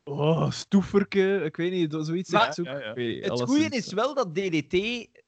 Oh, 0.07 0.51
stoeferke, 0.51 1.41
ik 1.45 1.57
weet 1.57 1.73
niet, 1.73 1.97
zoiets 2.07 2.31
Maar- 2.31 2.43
zegt 2.43 2.55
ze 2.55 2.61
ook. 2.61 2.67
Ja, 2.67 2.79
ja. 2.79 2.89
Ik 2.89 2.95
weet 2.95 3.15
niet, 3.15 3.25
Het 3.31 3.43
goede 3.43 3.77
is 3.77 3.93
wel 3.93 4.15
dat 4.15 4.35
DDT 4.35 4.75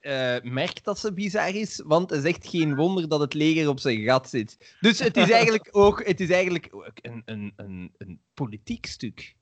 eh, 0.01 0.37
merkt 0.43 0.85
dat 0.85 0.99
ze 0.99 1.13
bizar 1.13 1.49
is, 1.55 1.83
want 1.87 2.11
het 2.11 2.25
is 2.25 2.31
echt 2.33 2.47
geen 2.49 2.75
wonder 2.75 3.09
dat 3.09 3.21
het 3.21 3.35
leger 3.35 3.69
op 3.69 3.81
zijn 3.81 4.03
gat 4.03 4.29
zit. 4.29 4.77
Dus 4.81 4.99
het 4.99 5.17
is 5.17 5.31
eigenlijk 5.31 5.69
ook, 5.77 6.07
het 6.07 6.21
is 6.21 6.31
eigenlijk 6.31 6.69
ook 6.75 6.91
een, 6.95 7.23
een, 7.25 7.53
een, 7.57 7.95
een 7.97 8.21
politiek 8.35 8.87
stuk. 8.87 9.35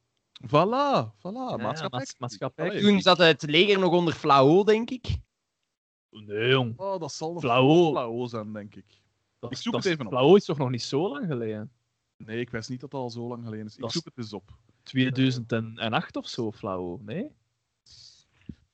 Voilà, 0.47 1.11
voilà. 1.19 1.57
ja, 1.57 1.57
maatschappij. 2.19 2.81
Toen 2.81 3.01
zat 3.01 3.19
het 3.19 3.43
leger 3.43 3.79
nog 3.79 3.93
onder 3.93 4.15
Flao, 4.15 4.65
denk 4.65 4.91
ik. 4.91 5.07
Nee, 6.11 6.49
jong. 6.49 6.79
Oh, 6.79 7.01
dat 7.01 7.13
zal 7.13 7.33
nog 7.33 7.43
Flauw. 7.43 7.91
flauw 7.91 8.27
zijn, 8.27 8.53
denk 8.53 8.75
ik. 8.75 9.03
Dat, 9.49 9.53
Ik 9.53 9.63
zoek 9.65 9.73
dat 9.73 9.85
het 9.85 9.93
even 9.93 10.07
op. 10.07 10.13
Flauw 10.13 10.37
is 10.37 10.45
toch 10.45 10.59
nog 10.59 10.71
niet 10.71 10.83
zo 10.83 11.09
lang 11.09 11.27
geleden? 11.27 11.71
Nee, 12.17 12.41
ik 12.41 12.51
wist 12.51 12.69
niet 12.69 12.81
dat 12.81 12.91
dat 12.91 13.01
al 13.01 13.11
zo 13.11 13.29
lang 13.29 13.45
geleden 13.45 13.67
is. 13.67 13.75
Ik 13.75 13.81
Dat 13.81 13.89
is- 13.89 13.95
zoek 13.95 14.05
het 14.05 14.17
eens 14.19 14.33
op. 14.33 14.57
2008 14.83 16.17
of 16.17 16.29
zo, 16.29 16.53
Flauw, 16.53 17.01
nee? 17.05 17.27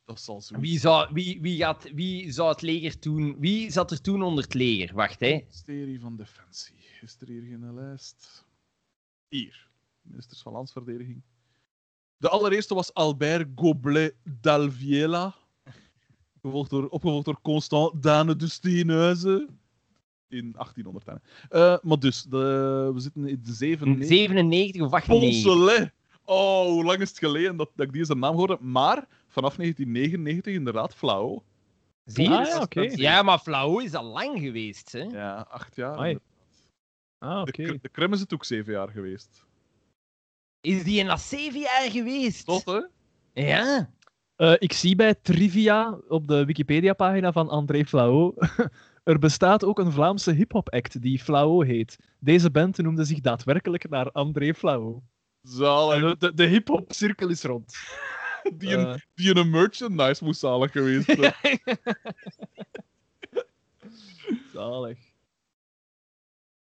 Dat 0.05 0.21
zal 0.21 0.41
zo. 0.41 0.59
Wie 0.61 0.79
zou, 0.79 1.09
wie, 1.13 1.41
wie, 1.41 1.57
gaat, 1.57 1.91
wie 1.95 2.33
zou 2.33 2.49
het 2.49 2.63
leger 2.63 2.99
toen... 2.99 3.37
Wie 3.39 3.71
zat 3.71 3.91
er 3.91 4.01
toen 4.01 4.23
onder 4.23 4.45
het 4.45 4.55
leger? 4.55 4.95
Wacht, 4.95 5.21
hè. 5.21 5.27
Ministerie 5.31 6.01
van 6.01 6.17
Defensie. 6.17 6.75
Is 7.01 7.17
er 7.21 7.27
hier 7.29 7.43
geen 7.43 7.75
lijst? 7.75 8.45
Hier. 9.29 9.69
Ministers 10.03 10.43
van 10.43 10.53
Landsverdediging. 10.53 11.23
De 12.17 12.29
allereerste 12.29 12.75
was 12.75 12.95
Albert 12.95 13.49
Goblet 13.55 14.15
d'Alviela. 14.41 15.35
Gevolgd 16.41 16.71
door, 16.71 16.89
opgevolgd 16.89 17.25
door 17.25 17.41
Constant 17.43 18.03
Dane 18.03 18.37
de 18.37 18.49
Steenhuizen. 18.49 19.59
In 20.31 20.53
1800. 20.53 21.07
hè. 21.07 21.15
Eh, 21.49 21.79
maar 21.83 21.99
dus, 21.99 22.23
de, 22.23 22.91
we 22.95 23.01
zitten 23.01 23.29
in 23.29 23.41
de 23.45 23.53
97. 23.53 24.07
97 24.09 24.83
of 24.83 24.93
98. 24.93 25.43
Poncelet. 25.43 25.93
Oh, 26.25 26.65
hoe 26.67 26.85
lang 26.85 27.01
is 27.01 27.09
het 27.09 27.19
geleden 27.19 27.57
dat, 27.57 27.71
dat 27.75 27.87
ik 27.87 27.93
deze 27.93 28.15
naam 28.15 28.35
hoorde? 28.37 28.59
Maar 28.61 29.07
vanaf 29.27 29.57
1999 29.57 30.55
inderdaad 30.55 30.95
flauw. 30.95 31.43
Zie 32.05 32.29
je? 32.29 32.37
Ah, 32.39 32.47
ja, 32.47 32.61
oké. 32.61 32.81
Ja, 32.81 33.23
maar 33.23 33.39
Flao 33.39 33.79
is 33.79 33.95
al 33.95 34.05
lang 34.05 34.39
geweest, 34.41 34.93
hè. 34.93 35.03
Ja, 35.03 35.47
acht 35.51 35.77
jaar. 35.77 35.97
Ah, 37.19 37.45
De, 37.45 37.51
oké. 37.51 37.63
Kr- 37.63 37.77
de 37.83 37.89
Krem 37.89 38.13
is 38.13 38.21
het 38.21 38.35
ook 38.35 38.45
zeven 38.45 38.73
jaar 38.73 38.89
geweest. 38.89 39.47
Is 40.61 40.85
die 40.85 41.05
na 41.05 41.17
zeven 41.17 41.61
jaar 41.61 41.91
geweest? 41.91 42.47
Tot, 42.47 42.65
hè? 42.65 42.81
Ja. 43.43 43.91
Eh, 44.37 44.55
ik 44.59 44.73
zie 44.73 44.97
bij 44.97 45.15
Trivia 45.15 45.99
op 46.09 46.29
de 46.29 46.45
Wikipedia-pagina 46.45 47.33
van 47.33 47.49
André 47.49 47.85
Flao. 47.85 48.35
Er 49.03 49.19
bestaat 49.19 49.65
ook 49.65 49.79
een 49.79 49.93
Vlaamse 49.93 50.33
hip-hop-act 50.33 51.03
die 51.03 51.19
Flao 51.19 51.61
heet. 51.63 51.99
Deze 52.19 52.51
band 52.51 52.79
noemde 52.79 53.05
zich 53.05 53.21
daadwerkelijk 53.21 53.89
naar 53.89 54.11
André 54.11 54.55
Flao. 54.55 55.03
Zalig. 55.43 56.01
De, 56.01 56.17
de, 56.19 56.35
de 56.35 56.45
hip-hop-cirkel 56.45 57.29
is 57.29 57.43
rond. 57.43 57.75
Die 58.55 58.73
een, 58.73 58.87
Eh, 58.87 59.01
die 59.15 59.37
een 59.37 59.51
merchandise 59.51 60.25
moest 60.25 60.41
zalig 60.41 60.73
geweest 60.73 61.05
zijn. 61.05 61.61
zalig. 64.55 64.99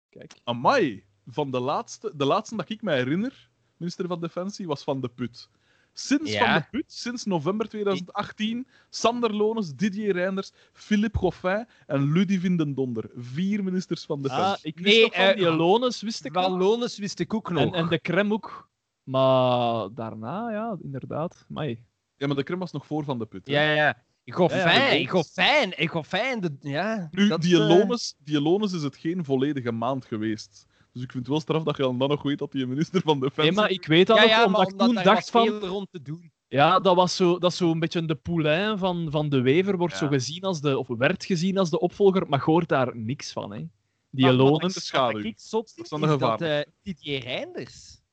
Kijk. 0.10 0.34
Amai. 0.44 1.04
Van 1.28 1.52
de 1.52 1.60
laatste, 1.60 2.12
de 2.16 2.26
laatste 2.26 2.56
dat 2.56 2.70
ik 2.70 2.82
me 2.82 2.92
herinner, 2.94 3.50
minister 3.78 4.08
van 4.08 4.22
Defensie, 4.22 4.68
was 4.68 4.84
Van 4.84 5.02
de 5.02 5.08
Put. 5.08 5.50
Sinds 5.98 6.32
Ja. 6.32 6.46
Van 6.46 6.54
de 6.62 6.78
Put, 6.78 6.94
sinds 6.94 7.26
november 7.26 7.68
2018, 7.68 8.68
Sander 8.90 9.34
Lones, 9.34 9.74
Didier 9.76 10.14
Reinders, 10.14 10.52
Philippe 10.74 11.18
Goffin 11.18 11.66
en 11.88 12.12
Ludivine 12.12 12.58
den 12.58 12.74
Donder. 12.74 13.10
Vier 13.16 13.64
ministers 13.64 14.06
van 14.06 14.22
Defensie. 14.22 14.46
Ah, 14.46 14.58
ik 14.62 14.80
wist 14.80 14.96
Nee, 14.96 15.02
nog 15.04 15.14
van 15.16 15.24
eh, 15.24 15.36
die 15.36 15.52
Lones, 15.52 16.02
wist 16.02 16.26
ik 16.26 16.34
Van 16.34 16.52
nog. 16.52 16.60
Lones 16.60 16.98
wist 16.98 17.20
ik 17.20 17.34
ook 17.34 17.50
nog. 17.52 17.62
En, 17.62 17.74
en 17.74 17.88
de 17.88 18.00
crème 18.02 18.34
ook. 18.34 18.70
Maar 19.04 19.88
daarna, 19.94 20.52
ja, 20.52 20.78
inderdaad. 20.84 21.46
Amai. 21.50 21.84
Ja, 22.18 22.28
maar 22.28 22.36
de 22.36 22.44
crème 22.44 22.60
was 22.60 22.72
nog 22.72 22.86
voor 22.86 23.04
Van 23.04 23.20
de 23.20 23.26
Put. 23.26 23.48
hè. 23.48 23.54
Ja, 23.54 23.74
ja. 23.74 24.04
Goffin, 24.34 24.58
Ja, 24.60 24.92
ja, 24.92 25.08
Goffin, 25.08 25.88
Goffin, 25.90 26.40
de, 26.40 26.56
ja. 26.62 27.08
Nu, 27.12 27.28
dat, 27.28 27.42
die 27.42 27.54
eh, 27.54 27.68
Lones, 27.68 28.16
die 28.24 28.42
Lones 28.42 28.74
is 28.74 28.82
het 28.84 28.96
geen 28.98 29.26
volledige 29.26 29.72
maand 29.72 30.06
geweest. 30.06 30.66
Dus 30.96 31.04
ik 31.04 31.12
vind 31.12 31.24
het 31.24 31.28
wel 31.28 31.40
straf 31.42 31.64
dat 31.64 31.78
je 31.78 31.84
dan 31.84 31.98
nog 31.98 32.24
weet 32.24 32.40
dat 32.40 32.52
die 32.52 32.66
minister 32.66 33.02
van 33.02 33.20
Defensie... 33.20 33.44
Nee, 33.44 33.62
maar 33.62 33.70
ik 33.70 33.86
weet 33.86 34.08
dat 34.08 34.18
Ja, 34.18 34.22
nog, 34.24 34.32
ja, 34.32 34.46
omdat 34.46 34.62
ik 34.62 34.72
omdat 34.72 34.88
toen 34.88 34.96
dacht 34.96 35.32
was 35.32 35.46
van... 35.46 35.60
veel 35.60 35.68
rond 35.68 35.88
te 35.92 36.02
doen. 36.02 36.32
Ja, 36.48 36.80
dat 36.80 36.96
was 36.96 37.16
zo, 37.16 37.40
dat 37.40 37.52
is 37.52 37.58
zo 37.58 37.72
een 37.72 37.80
beetje 37.80 38.06
de 38.06 38.16
poulain 38.16 38.78
van, 38.78 39.08
van 39.12 39.30
de 39.30 39.42
Wever, 39.42 39.78
wordt 39.78 39.94
Ja. 39.94 40.00
zo 40.00 40.08
gezien 40.08 40.44
als 40.44 40.62
de, 40.62 40.78
of 40.78 40.88
werd 40.88 41.26
gezien 41.26 41.58
als 41.58 41.70
de 41.70 41.80
opvolger, 41.80 42.28
maar 42.30 42.40
je 42.40 42.46
hoort 42.46 42.70
daar 42.70 42.98
niks 42.98 43.32
van, 43.32 43.54
hè. 43.54 43.66
Die 44.10 44.26
maar 44.26 44.34
in 44.34 44.58
de 44.58 44.70
schaduw. 44.70 45.18
Wat 45.18 45.24
ik 45.24 45.40
zot 45.40 45.72
vind, 45.72 45.92
is 45.92 46.00
de 46.00 46.18
dat 46.18 46.42
eh, 46.42 46.60
Didier 46.82 47.20
Reinders... 47.20 48.04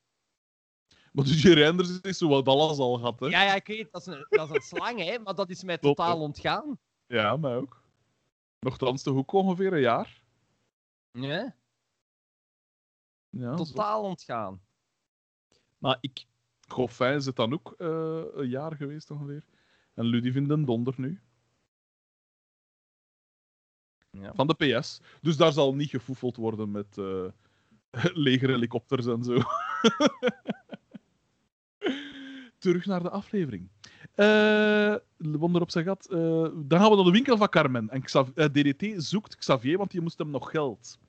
Maar 1.11 1.25
die 1.25 1.53
Reinders 1.53 2.01
is 2.01 2.17
zo 2.17 2.27
wat 2.27 2.47
alles 2.47 2.77
al 2.77 2.93
gehad, 2.97 3.19
hè? 3.19 3.27
Ja, 3.27 3.43
ja, 3.43 3.55
ik 3.55 3.67
weet, 3.67 3.91
dat 3.91 4.07
is 4.07 4.13
een, 4.13 4.25
dat 4.29 4.49
is 4.49 4.55
een 4.55 4.61
slang, 4.61 4.99
hè, 4.99 5.19
maar 5.19 5.35
dat 5.35 5.49
is 5.49 5.63
mij 5.63 5.77
totaal 5.77 6.19
ontgaan. 6.19 6.79
Ja, 7.07 7.37
mij 7.37 7.55
ook. 7.55 7.83
Nochtans 8.59 9.03
toch 9.03 9.15
ook 9.15 9.31
ongeveer 9.31 9.73
een 9.73 9.79
jaar. 9.79 10.21
Ja, 11.11 11.55
Ja, 13.37 13.57
zo. 13.57 13.63
totaal 13.63 14.03
ontgaan. 14.03 14.61
Maar 15.77 15.97
ik... 16.01 16.25
Goffin 16.67 17.13
is 17.13 17.25
het 17.25 17.35
dan 17.35 17.53
ook 17.53 17.75
eh, 17.77 18.23
een 18.33 18.49
jaar 18.49 18.75
geweest 18.75 19.11
ongeveer. 19.11 19.43
En 19.93 20.05
Ludivine 20.05 20.47
den 20.47 20.65
Donder 20.65 20.93
nu. 20.97 21.19
Ja. 24.09 24.33
Van 24.33 24.47
de 24.47 24.53
PS. 24.53 25.01
Dus 25.21 25.37
daar 25.37 25.51
zal 25.51 25.75
niet 25.75 25.89
gefoefeld 25.89 26.35
worden 26.35 26.71
met 26.71 26.97
eh 26.97 27.25
legerhelikopters 28.27 29.05
en 29.05 29.23
zo. 29.23 29.37
Terug 32.57 32.85
naar 32.85 33.03
de 33.03 33.09
aflevering. 33.09 33.69
Eh 34.13 34.95
wonder 35.17 35.61
op 35.61 35.71
zijn 35.71 35.85
gat. 35.85 36.07
Dan 36.09 36.79
gaan 36.79 36.89
we 36.89 36.95
naar 36.95 37.05
de 37.05 37.11
winkel 37.11 37.37
van 37.37 37.49
Carmen. 37.49 37.89
En 37.89 38.01
Xav- 38.01 38.33
DDT 38.33 39.03
zoekt 39.03 39.35
Xavier, 39.35 39.77
want 39.77 39.91
die 39.91 40.01
moest 40.01 40.17
hem 40.17 40.29
nog 40.29 40.49
geld. 40.51 40.99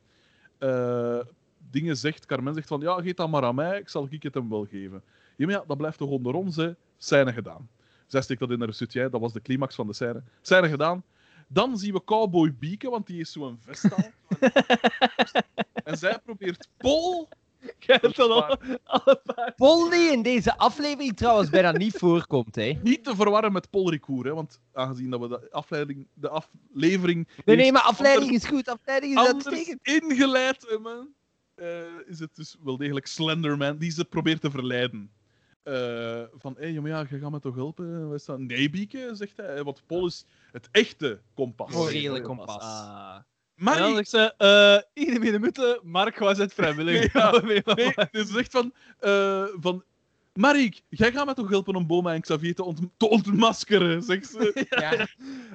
Dingen 1.75 1.97
zegt, 1.97 2.27
Carmen 2.27 2.55
zegt 2.55 2.69
van, 2.69 2.81
ja, 2.81 3.01
geef 3.01 3.15
dat 3.15 3.31
maar 3.31 3.45
aan 3.45 3.55
mij, 3.55 3.79
ik 3.79 3.89
zal 3.89 4.07
ik 4.11 4.23
het 4.23 4.35
hem 4.35 4.49
wel 4.49 4.65
geven. 4.65 5.03
Ja, 5.37 5.47
maar 5.47 5.55
ja, 5.55 5.65
dat 5.67 5.77
blijft 5.77 5.99
toch 5.99 6.11
onder 6.11 6.35
ons, 6.35 6.57
hè. 6.57 6.73
Scène 6.99 7.33
gedaan. 7.33 7.69
Zij 8.07 8.23
steekt 8.23 8.41
dat 8.41 8.51
in 8.51 8.61
haar 8.61 8.75
sutje, 8.75 9.09
dat 9.11 9.21
was 9.21 9.33
de 9.33 9.41
climax 9.41 9.75
van 9.75 9.87
de 9.87 9.93
scène. 9.93 10.23
Scène 10.41 10.69
gedaan. 10.69 11.05
Dan 11.49 11.79
zien 11.79 11.93
we 11.93 12.05
Cowboy 12.05 12.55
Bieke, 12.55 12.91
want 12.91 13.07
die 13.07 13.21
is 13.21 13.33
zo'n 13.33 13.59
vest 13.61 13.95
aan. 13.95 14.13
en 15.85 15.97
zij 15.99 16.19
probeert 16.25 16.69
Paul... 16.77 17.29
Jij 17.79 17.99
hebt 18.01 18.17
dat 18.17 18.31
al, 18.31 18.59
allebei. 18.85 19.53
Paul 19.57 19.91
die 19.91 20.13
in 20.13 20.23
deze 20.23 20.59
aflevering 20.59 21.17
trouwens 21.17 21.51
bijna 21.51 21.73
niet 21.73 21.97
voorkomt, 21.97 22.55
hè. 22.55 22.79
Niet 22.83 23.05
te 23.05 23.17
verwarren 23.17 23.53
met 23.53 23.71
Paul 23.71 23.91
Ricoeur, 23.91 24.25
hè, 24.25 24.35
want 24.35 24.61
aangezien 24.73 25.11
dat 25.11 25.21
we 25.21 25.29
de 25.29 25.51
afleiding, 25.51 26.07
de 26.15 26.29
aflevering... 26.29 27.29
Nee, 27.45 27.57
nee, 27.57 27.73
maar 27.73 27.83
afleiding 27.83 28.31
is 28.31 28.45
goed, 28.45 28.69
afleiding 28.69 29.19
is 29.19 29.27
uitstekend. 29.27 29.79
ingeleid 29.83 30.67
hebben, 30.69 31.15
eh, 31.55 31.67
is 32.07 32.19
het 32.19 32.37
dus 32.37 32.57
wel 32.63 32.77
degelijk 32.77 33.07
Slenderman 33.07 33.77
die 33.79 33.91
ze 33.91 34.05
probeert 34.05 34.41
te 34.41 34.51
verleiden. 34.51 35.11
Eh, 35.63 36.23
van, 36.35 36.57
hé, 36.59 36.81
maar 36.81 36.91
ja, 36.91 37.07
je 37.11 37.19
gaat 37.19 37.31
me 37.31 37.41
toch 37.41 37.55
helpen? 37.55 38.09
Wat 38.09 38.19
is 38.19 38.25
dat? 38.25 38.39
Nee, 38.39 38.71
Bieke, 38.71 39.11
zegt 39.13 39.37
hij, 39.37 39.65
want 39.65 39.83
Paul 39.87 40.07
is 40.07 40.25
het 40.53 40.69
echte 40.71 41.21
kompas. 41.35 41.73
Morele 41.73 42.21
kompas. 42.21 42.63
Ah. 42.63 43.17
Maar 43.55 43.77
en 43.77 43.83
dan 43.83 43.95
zegt 43.95 44.11
ze, 44.11 44.35
eh 44.37 45.03
iedereen 45.05 45.41
minuten, 45.41 45.81
Mark 45.83 46.19
was 46.19 46.39
het 46.39 46.55
vrijwillig. 46.55 47.13
Ja, 47.13 47.31
Nee, 47.45 47.63
ze 48.13 48.33
zegt 48.33 48.51
van, 48.51 48.73
eh 48.99 49.47
van... 49.61 49.85
Marik, 50.33 50.81
jij 50.89 51.13
gaat 51.13 51.27
me 51.27 51.35
toch 51.35 51.49
helpen 51.49 51.75
om 51.75 51.87
Boma 51.87 52.15
en 52.15 52.21
Xavier 52.21 52.55
te, 52.55 52.65
ont 52.65 52.81
te 52.97 53.09
ontmaskeren, 53.09 54.03
zegt 54.03 54.27
ze. 54.31 54.67
Ja. 54.69 54.93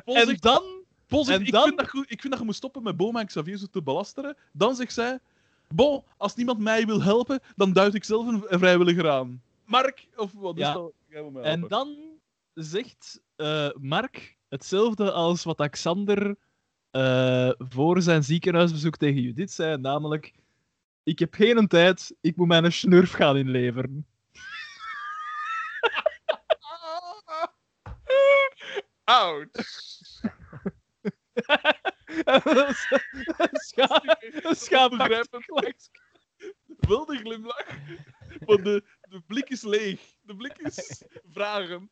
En 0.06 0.26
zegt, 0.26 0.42
dan... 0.42 0.64
Paul 1.08 1.26
zegt, 1.26 1.40
en 1.40 1.46
ik, 1.46 1.52
dan- 1.52 1.64
vind 1.64 1.78
dat 1.78 1.90
goed, 1.90 2.12
ik 2.12 2.20
vind 2.22 2.30
dat 2.30 2.40
je 2.40 2.46
moet 2.46 2.56
stoppen 2.56 2.84
met 2.84 2.98
Boma 2.98 3.20
en 3.20 3.26
Xavier 3.26 3.58
zo 3.58 3.66
te 3.72 3.82
belasteren. 3.82 4.38
Dan 4.54 4.76
zegt 4.76 4.94
zij, 4.94 5.20
bon, 5.76 6.04
als 6.18 6.36
niemand 6.36 6.60
mij 6.60 6.86
wil 6.86 7.02
helpen, 7.02 7.40
dan 7.56 7.74
duid 7.74 7.94
ik 7.94 8.04
zelf 8.04 8.28
een, 8.28 8.60
vrijwilliger 8.60 9.10
aan. 9.10 9.42
Mark, 9.66 10.08
of 10.16 10.32
wat 10.34 10.56
is 10.58 10.62
Ja. 10.62 10.74
dat? 10.74 10.92
En 11.44 11.68
dan 11.68 11.96
zegt 12.54 13.22
eh, 13.36 13.70
Mark 13.80 14.38
hetzelfde 14.50 15.12
als 15.12 15.44
wat 15.44 15.60
Alexander 15.60 16.36
eh, 16.92 17.50
voor 17.58 18.02
zijn 18.02 18.24
ziekenhuisbezoek 18.24 18.98
tegen 18.98 19.22
Judith 19.22 19.52
zei, 19.52 19.78
namelijk 19.78 20.34
ik 21.04 21.20
heb 21.20 21.34
geen 21.34 21.68
tijd, 21.68 22.16
ik 22.22 22.36
moet 22.36 22.48
mijn 22.48 22.72
snurf 22.72 23.12
gaan 23.12 23.38
inleveren. 23.38 24.06
Ouch. 29.04 29.50
Een 34.44 34.56
schaap 34.56 34.92
Begrijpend. 34.98 35.90
Wel 36.66 37.06
de 37.06 37.18
glimlach, 37.18 37.68
maar 38.46 38.64
de, 38.64 38.84
de 39.10 39.22
blik 39.28 39.50
is 39.50 39.62
leeg. 39.62 40.02
De 40.22 40.36
blik 40.36 40.58
is 40.58 41.04
vragend. 41.32 41.92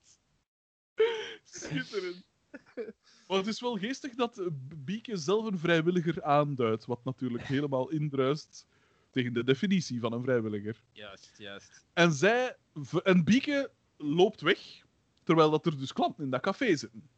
Schitterend. 1.44 2.26
Maar 3.27 3.38
het 3.38 3.48
is 3.48 3.61
wel 3.61 3.77
geestig 3.77 4.15
dat 4.15 4.38
eh, 4.38 4.45
Bieke 4.76 5.18
zelf 5.18 5.45
een 5.45 5.60
vrijwilliger 5.60 6.23
aanduidt, 6.23 6.85
wat 6.85 7.03
natuurlijk 7.03 7.44
helemaal 7.44 7.89
indruist 7.89 8.68
tegen 9.11 9.34
de 9.34 9.44
definitie 9.44 9.99
van 9.99 10.14
een 10.14 10.23
vrijwilliger. 10.23 10.81
Juist, 10.91 11.34
juist. 11.38 11.85
En, 11.94 12.11
zij, 12.11 12.56
en 13.03 13.23
Bieke 13.23 13.72
loopt 13.98 14.41
weg, 14.41 14.60
terwijl 15.23 15.49
dat 15.49 15.65
er 15.65 15.77
dus 15.77 15.94
klanten 15.94 16.23
in 16.23 16.30
dat 16.30 16.41
café 16.41 16.76
zitten. 16.76 17.10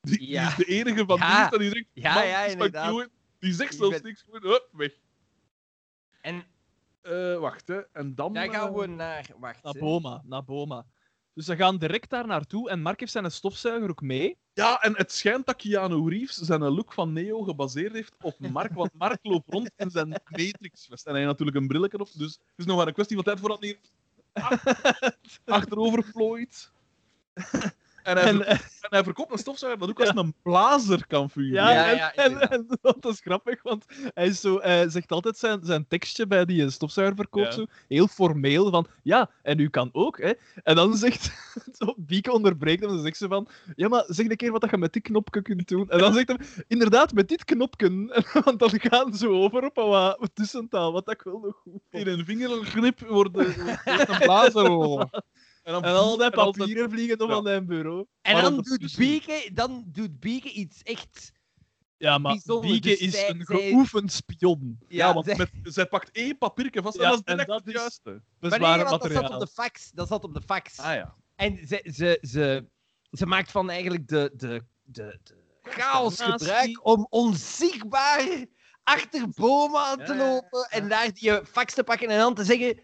Ja. 0.00 0.10
Die, 0.10 0.18
die 0.18 0.28
Ja. 0.28 0.48
is 0.48 0.54
de 0.56 0.64
enige 0.64 1.04
van 1.06 1.16
Ja. 1.18 1.50
en 1.50 1.58
die 1.58 1.70
zegt, 1.70 1.86
Ja, 1.92 2.14
"Man, 2.14 2.26
ja, 2.26 2.44
inderdaad. 2.44 2.86
Hewitt." 2.90 3.10
Die 3.38 3.52
zegt 3.52 3.74
zelfs 3.74 3.94
ben- 3.94 4.04
niks, 4.04 4.22
gewoon, 4.22 4.42
hup, 4.42 4.68
weg. 4.72 4.92
En 6.20 6.44
Eh, 7.02 7.38
wacht, 7.38 7.68
hè. 7.68 7.80
En 7.92 8.14
dan... 8.14 8.32
dan 8.32 8.50
gaan 8.50 8.72
we 8.74 8.86
naar... 8.86 9.26
Wacht, 9.38 9.62
Naar. 9.62 9.72
Boma, 9.78 10.22
naar 10.24 10.44
Boma. 10.44 10.86
Dus 11.34 11.44
ze 11.44 11.56
gaan 11.56 11.78
direct 11.78 12.10
daar 12.10 12.26
naartoe 12.26 12.70
en 12.70 12.82
Mark 12.82 13.00
heeft 13.00 13.12
zijn 13.12 13.30
stofzuiger 13.30 13.90
ook 13.90 14.00
mee. 14.00 14.36
Ja, 14.52 14.80
en 14.82 14.96
het 14.96 15.12
schijnt 15.12 15.46
dat 15.46 15.56
Keanu 15.56 16.08
Reeves 16.08 16.36
zijn 16.36 16.60
look 16.62 16.92
van 16.92 17.12
Neo 17.12 17.42
gebaseerd 17.42 17.92
heeft 17.92 18.14
op 18.20 18.38
Mark, 18.38 18.72
want 18.72 18.92
Mark 18.94 19.18
loopt 19.22 19.48
rond 19.52 19.70
in 19.76 19.90
zijn 19.90 20.08
Matrix-vest. 20.08 21.06
En 21.06 21.10
hij 21.12 21.20
heeft 21.20 21.30
natuurlijk 21.32 21.56
een 21.56 21.68
brilletje 21.68 21.98
op, 21.98 22.08
dus 22.14 22.32
het 22.32 22.42
is 22.56 22.64
nog 22.64 22.76
maar 22.76 22.86
een 22.86 22.92
kwestie 22.92 23.16
van 23.16 23.24
tijd 23.24 23.40
voordat 23.40 23.60
hij 23.60 23.68
hier 24.34 25.12
achterover 25.44 26.10
plooit. 26.12 26.72
En 28.02 28.16
hij, 28.16 28.26
En, 28.26 28.36
verkoopt, 28.36 28.78
en 28.80 28.88
hij 28.90 29.02
verkoopt 29.04 29.32
een 29.32 29.38
stofzuiger 29.38 29.80
dat 29.80 29.90
ook 29.90 30.00
als 30.00 30.16
een 30.16 30.34
blazer 30.42 31.06
kan 31.06 31.30
vuren. 31.30 31.52
Ja, 31.52 31.70
Ja, 31.70 31.84
en, 31.90 31.96
ja, 31.96 32.14
en, 32.14 32.40
en 32.50 32.66
dat 32.82 33.04
is 33.04 33.20
grappig, 33.20 33.62
want 33.62 33.84
hij, 34.14 34.26
is 34.26 34.40
zo, 34.40 34.60
hij 34.60 34.88
zegt 34.88 35.12
altijd 35.12 35.36
zijn, 35.36 35.60
zijn 35.62 35.86
tekstje 35.88 36.26
bij 36.26 36.44
die 36.44 36.62
een 36.62 36.72
stofzuigerverkoop, 36.72 37.44
Ja. 37.44 37.50
zo, 37.50 37.66
heel 37.88 38.06
formeel, 38.06 38.70
van 38.70 38.86
ja, 39.02 39.30
en 39.42 39.58
u 39.58 39.68
kan 39.68 39.88
ook. 39.92 40.18
Hè. 40.18 40.32
En 40.62 40.74
dan 40.74 40.96
zegt, 41.04 41.32
zo, 41.72 41.94
Bieke 41.96 42.32
onderbreekt 42.32 42.80
hem, 42.80 42.90
dan 42.90 43.02
zegt 43.02 43.16
ze 43.16 43.28
van, 43.28 43.48
ja, 43.76 43.88
maar 43.88 44.04
zeg 44.06 44.28
een 44.28 44.36
keer 44.36 44.52
wat 44.52 44.70
je 44.70 44.78
met 44.78 44.92
dit 44.92 45.02
knopje 45.02 45.42
kunt 45.42 45.68
doen. 45.68 45.88
En 45.88 45.98
dan 45.98 46.12
zegt 46.12 46.28
hij, 46.28 46.38
inderdaad, 46.68 47.12
met 47.12 47.28
dit 47.28 47.44
knopje, 47.44 47.88
want 48.44 48.58
dan 48.58 48.70
gaan 48.80 49.14
ze 49.14 49.28
over 49.28 49.64
op 49.64 49.76
een 49.76 49.88
wat 49.88 50.30
tussentaal, 50.34 50.92
wat 50.92 51.10
ik 51.10 51.22
wel 51.22 51.38
nog 51.38 51.56
goed 51.62 51.82
vond. 51.90 52.06
In 52.06 52.12
een 52.12 52.24
vingergrip 52.24 53.00
wordt 53.00 53.36
een 53.36 54.18
blazer. 54.18 55.08
En, 55.62 55.72
dan 55.72 55.84
En 55.84 55.94
al 55.94 56.16
die 56.16 56.30
dan- 56.30 56.52
papieren 56.52 56.90
vliegen 56.90 57.18
nog 57.18 57.28
Ja. 57.28 57.34
aan 57.36 57.42
zijn 57.44 57.66
bureau. 57.66 58.06
En 58.22 58.32
Maar 58.32 58.42
dan 58.42 58.56
doet, 58.60 58.96
Bieke, 58.96 59.50
dan 59.52 59.84
doet 59.86 60.20
Bieke 60.20 60.50
iets 60.50 60.82
echt... 60.82 61.32
Ja, 61.96 62.18
maar 62.18 62.32
Bijzonder, 62.32 62.70
Bieke 62.70 62.88
dus 62.88 62.98
is 62.98 63.12
zij- 63.12 63.30
een 63.30 63.44
zij- 63.44 63.56
geoefend 63.56 64.12
spion. 64.12 64.78
Ja, 64.88 65.14
want 65.14 65.26
zij- 65.26 65.36
met, 65.36 65.50
zij 65.62 65.86
pakt 65.86 66.10
één 66.10 66.38
papiertje 66.38 66.82
vast 66.82 66.96
Ja, 66.96 67.02
en 67.04 67.10
dat 67.10 67.18
is 67.18 67.24
en 67.24 67.32
direct 67.32 67.48
dat 67.50 67.58
het 67.58 67.68
is- 67.74 67.80
juiste. 67.80 68.10
Maar 68.10 68.20
Bezwaar 68.38 68.60
nee, 68.60 68.78
dat 68.78 68.88
zat 69.12 69.30
op 69.32 69.40
de 69.40 69.46
fax. 69.46 69.90
Dat 69.94 70.08
zat 70.08 70.24
op 70.24 70.34
de 70.34 70.42
fax. 70.42 70.78
Ah 70.78 70.94
ja. 70.94 71.14
En 71.36 71.66
ze, 71.66 71.90
ze, 71.94 72.18
ze, 72.20 72.64
ze 73.10 73.26
maakt 73.26 73.50
van 73.50 73.70
eigenlijk 73.70 74.08
de, 74.08 74.30
de, 74.36 74.62
de, 74.82 75.18
de 75.24 75.34
chaos 75.62 76.20
gebruik 76.22 76.86
om 76.86 77.06
onzichtbaar 77.10 78.44
achter 78.82 79.28
bomen 79.34 79.80
aan 79.80 79.98
te 79.98 80.04
Ja, 80.04 80.14
ja, 80.18 80.24
ja, 80.24 80.30
lopen 80.32 80.66
en 80.70 80.88
daar 80.88 81.12
die 81.14 81.44
fax 81.44 81.74
te 81.74 81.84
pakken 81.84 82.08
en 82.08 82.18
dan 82.18 82.34
te 82.34 82.44
zeggen: 82.44 82.80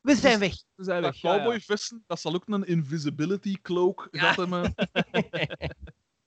We 0.00 0.14
zijn 0.14 0.38
weg. 0.38 0.54
We 0.74 0.84
zijn 0.84 1.02
Dat 1.02 1.12
weg. 1.12 1.20
ja, 1.20 1.36
cowboyvesten, 1.36 2.04
dat 2.06 2.20
zal 2.20 2.34
ook 2.34 2.42
een 2.46 2.66
invisibility 2.66 3.56
cloak 3.62 4.08
Ja. 4.10 4.34
hebben. 4.34 4.74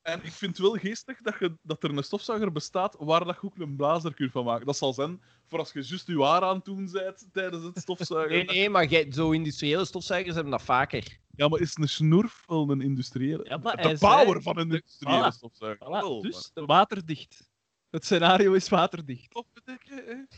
En 0.02 0.24
ik 0.24 0.32
vind 0.32 0.58
het 0.58 0.66
wel 0.68 0.76
geestig 0.78 1.22
dat, 1.22 1.36
je, 1.40 1.58
dat 1.62 1.84
er 1.84 1.98
een 1.98 2.04
stofzuiger 2.04 2.52
bestaat 2.52 2.96
waar 3.00 3.26
dat 3.26 3.36
je 3.42 3.44
ook 3.48 3.58
een 3.58 3.76
blazer 3.76 4.14
kunt 4.14 4.32
van 4.32 4.46
maken. 4.46 4.66
Dat 4.66 4.78
zal 4.78 4.94
zijn 4.94 5.22
voor 5.48 5.60
als 5.60 5.72
je 5.74 5.84
juist 5.84 6.08
je 6.08 6.24
haar 6.24 6.42
aan 6.42 6.56
het 6.56 6.66
doen 6.66 6.90
bent 6.92 7.28
tijdens 7.32 7.64
het 7.64 7.78
stofzuigen. 7.80 8.36
Nee, 8.36 8.46
nee, 8.46 8.70
maar 8.70 8.86
jij, 8.86 9.12
zo 9.12 9.32
industriële 9.32 9.86
stofzuigers 9.86 10.34
hebben 10.36 10.52
dat 10.52 10.62
vaker. 10.62 11.20
Ja, 11.36 11.48
maar 11.48 11.60
is 11.60 11.78
een 11.78 11.90
snurf 11.90 12.44
wel 12.48 12.70
een 12.70 12.82
industriële? 12.82 13.46
Ja, 13.50 13.58
maar 13.58 13.76
de 13.76 13.98
power 14.00 14.26
zei- 14.28 14.42
van 14.42 14.58
een 14.58 14.64
industriële 14.64 15.32
Voilà. 15.32 15.36
stofzuiger. 15.36 15.88
Voilà, 15.88 15.90
Wel, 15.90 16.22
dus 16.22 16.52
waterdicht. 16.54 17.51
Het 17.92 18.06
scenario 18.06 18.54
is 18.54 18.70
waterdicht. 18.70 19.34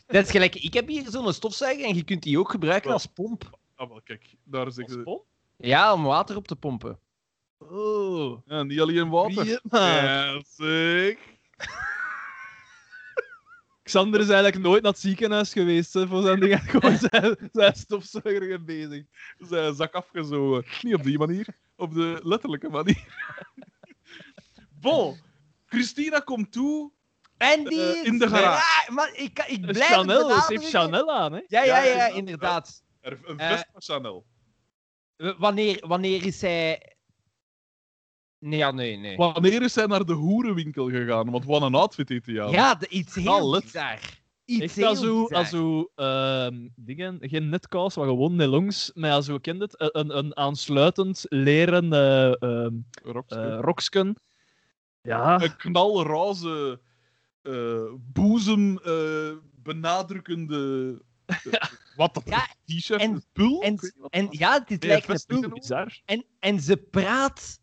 Dat 0.06 0.24
is 0.24 0.32
gelijk, 0.32 0.56
ik 0.56 0.74
heb 0.74 0.88
hier 0.88 1.10
zo'n 1.10 1.34
stofzuiger 1.34 1.86
en 1.86 1.96
je 1.96 2.04
kunt 2.04 2.24
die 2.24 2.40
ook 2.40 2.52
gebruiken 2.52 2.88
Wel. 2.88 2.94
als 2.94 3.06
pomp. 3.06 3.60
Ah, 3.76 3.90
wel, 3.90 4.02
kijk, 4.02 4.36
daar 4.44 4.72
zeg 4.72 4.86
Als 4.86 4.94
je... 4.94 5.04
pomp? 5.04 5.24
Ja, 5.58 5.94
om 5.94 6.04
water 6.04 6.36
op 6.36 6.48
te 6.48 6.56
pompen. 6.56 7.00
Oh. 7.58 8.42
Ja, 8.46 8.64
niet 8.64 8.80
alleen 8.80 9.10
water. 9.10 9.44
Wie. 9.44 9.60
Ja, 9.70 10.42
zeg. 10.48 11.18
Xander 13.84 14.20
is 14.20 14.30
eigenlijk 14.30 14.64
nooit 14.64 14.82
naar 14.84 14.92
het 14.92 15.02
ziekenhuis 15.02 15.52
geweest 15.52 15.94
hè, 15.94 16.08
voor 16.08 16.22
zijn 16.22 16.40
dingen. 16.40 16.60
Gewoon 16.74 16.98
zijn, 16.98 17.50
zijn 17.52 17.76
stofzuiger 17.76 18.64
bezig. 18.64 19.06
Zijn 19.38 19.76
zak 19.76 19.94
afgezogen. 19.94 20.66
Niet 20.82 20.96
op 20.96 21.04
die 21.04 21.18
manier, 21.18 21.48
op 21.76 21.94
de 21.94 22.20
letterlijke 22.24 22.70
manier. 22.70 23.32
Bon, 24.80 25.18
Christina 25.66 26.20
komt 26.20 26.52
toe. 26.52 26.92
En 27.44 27.64
die 27.64 27.82
Eh, 27.82 27.90
is- 27.90 28.02
in 28.04 28.18
de 28.20 28.28
garage. 28.28 28.86
Ja, 28.88 28.94
maar 28.94 29.10
ik, 29.16 29.44
ik 29.48 29.62
blijf 29.62 29.78
Chanel, 29.86 30.30
het 30.30 30.44
ze 30.44 30.54
heeft. 30.54 30.70
Chanel 30.70 31.12
aan, 31.12 31.34
hè? 31.34 31.42
Ja, 31.48 31.64
ja, 31.64 31.84
Ja, 31.84 32.08
inderdaad. 32.08 32.84
Er, 33.02 33.20
een 33.26 33.40
Eh, 33.40 33.50
vest 33.50 33.66
van 33.72 33.82
Chanel. 33.82 34.26
Wanneer, 35.38 35.84
wanneer 35.88 36.26
is 36.26 36.42
hij... 36.42 36.96
Nee, 38.40 38.60
ja, 38.60 38.72
nee, 38.72 38.98
nee. 38.98 39.16
Wanneer 39.18 39.62
is 39.62 39.76
hij 39.76 39.86
naar 39.86 40.06
de 40.06 40.14
hoerenwinkel 40.14 40.90
gegaan? 40.90 41.32
Want 41.32 41.46
wat 41.46 41.62
een 41.62 41.76
outfit 41.76 42.10
heeft 42.10 42.26
hij 42.26 42.42
aan. 42.44 42.52
Ja, 42.52 42.76
de, 42.76 42.88
iets 42.88 43.16
heel 43.16 43.62
bizar. 43.62 44.00
Iets 44.46 44.62
Echt 44.62 44.76
heel 44.76 44.88
als 44.88 45.00
zo, 45.00 45.22
bizar. 45.22 45.38
als 45.38 45.50
zo 45.50 45.92
ehm, 45.96 46.68
dingen, 46.76 47.18
geen 47.22 47.50
netkous, 47.50 47.96
maar 47.96 48.06
gewoon 48.08 48.36
nelongs, 48.36 48.92
maar 48.94 49.10
ja, 49.10 49.22
zo 49.22 49.38
kent 49.38 49.62
het, 49.62 49.76
een, 49.78 50.18
een 50.18 50.38
aansluitend 50.38 51.26
leren 51.30 51.94
eh 51.94 52.42
ehm, 52.42 52.74
Rokske. 53.04 53.40
eh, 53.40 53.60
roksken. 53.62 54.16
Ja, 55.02 55.42
Een 55.42 55.56
knalroze 55.58 56.80
eh, 56.82 56.92
boezem 58.00 58.78
eh, 58.80 59.32
benadrukkende... 59.56 61.02
eh, 61.26 61.36
wat 61.96 62.14
dat 62.14 62.24
Ja? 62.26 62.48
T-shirt? 62.66 63.02
en- 63.02 63.24
pul? 63.34 63.62
En, 63.62 63.80
en 64.10 64.28
ja, 64.30 64.60
dit 64.60 64.82
Nee, 64.82 64.90
lijkt 64.92 65.26
een 65.32 65.40
pul. 65.40 65.50
bizar. 65.50 66.02
En, 66.06 66.26
en 66.40 66.60
ze 66.60 66.78
praat 66.78 67.60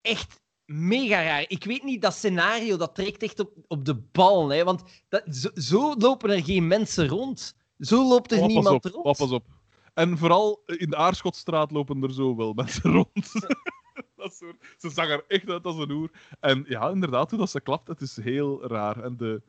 echt 0.00 0.40
mega 0.64 1.22
raar. 1.22 1.44
Ik 1.48 1.64
weet 1.64 1.82
niet, 1.84 2.02
dat 2.02 2.14
scenario 2.14 2.76
dat 2.76 2.94
trekt 2.94 3.22
echt 3.22 3.40
op, 3.40 3.52
op 3.66 3.84
de 3.84 3.94
bal. 3.94 4.48
Hè, 4.48 4.64
want 4.64 4.82
dat, 5.08 5.22
zo, 5.36 5.48
zo 5.54 5.94
lopen 5.94 6.30
er 6.30 6.42
geen 6.44 6.66
mensen 6.66 7.08
rond. 7.08 7.54
Zo 7.78 8.08
loopt 8.08 8.32
er 8.32 8.36
Oh, 8.38 8.44
pas 8.44 8.52
niemand 8.52 8.84
op, 8.84 8.92
rond. 8.92 9.06
oh, 9.06 9.14
pas 9.14 9.30
op. 9.30 9.46
En 9.94 10.18
vooral 10.18 10.62
in 10.66 10.90
de 10.90 10.96
Aarschotstraat 10.96 11.70
lopen 11.70 12.02
er 12.02 12.12
zo 12.12 12.36
wel 12.36 12.52
mensen 12.62 12.90
rond. 12.92 13.10
dat 14.28 14.36
soort, 14.36 14.74
ze 14.78 14.90
zag 14.90 15.08
er 15.08 15.24
echt 15.28 15.48
uit 15.50 15.64
als 15.64 15.76
een 15.76 15.90
oer. 15.90 16.10
En 16.40 16.64
ja, 16.68 16.88
inderdaad, 16.88 17.30
hoe 17.30 17.38
dat 17.38 17.50
ze 17.50 17.60
klapt, 17.60 17.88
het 17.88 18.00
is 18.00 18.16
heel 18.16 18.66
raar. 18.66 19.02
En 19.04 19.16
de, 19.16 19.42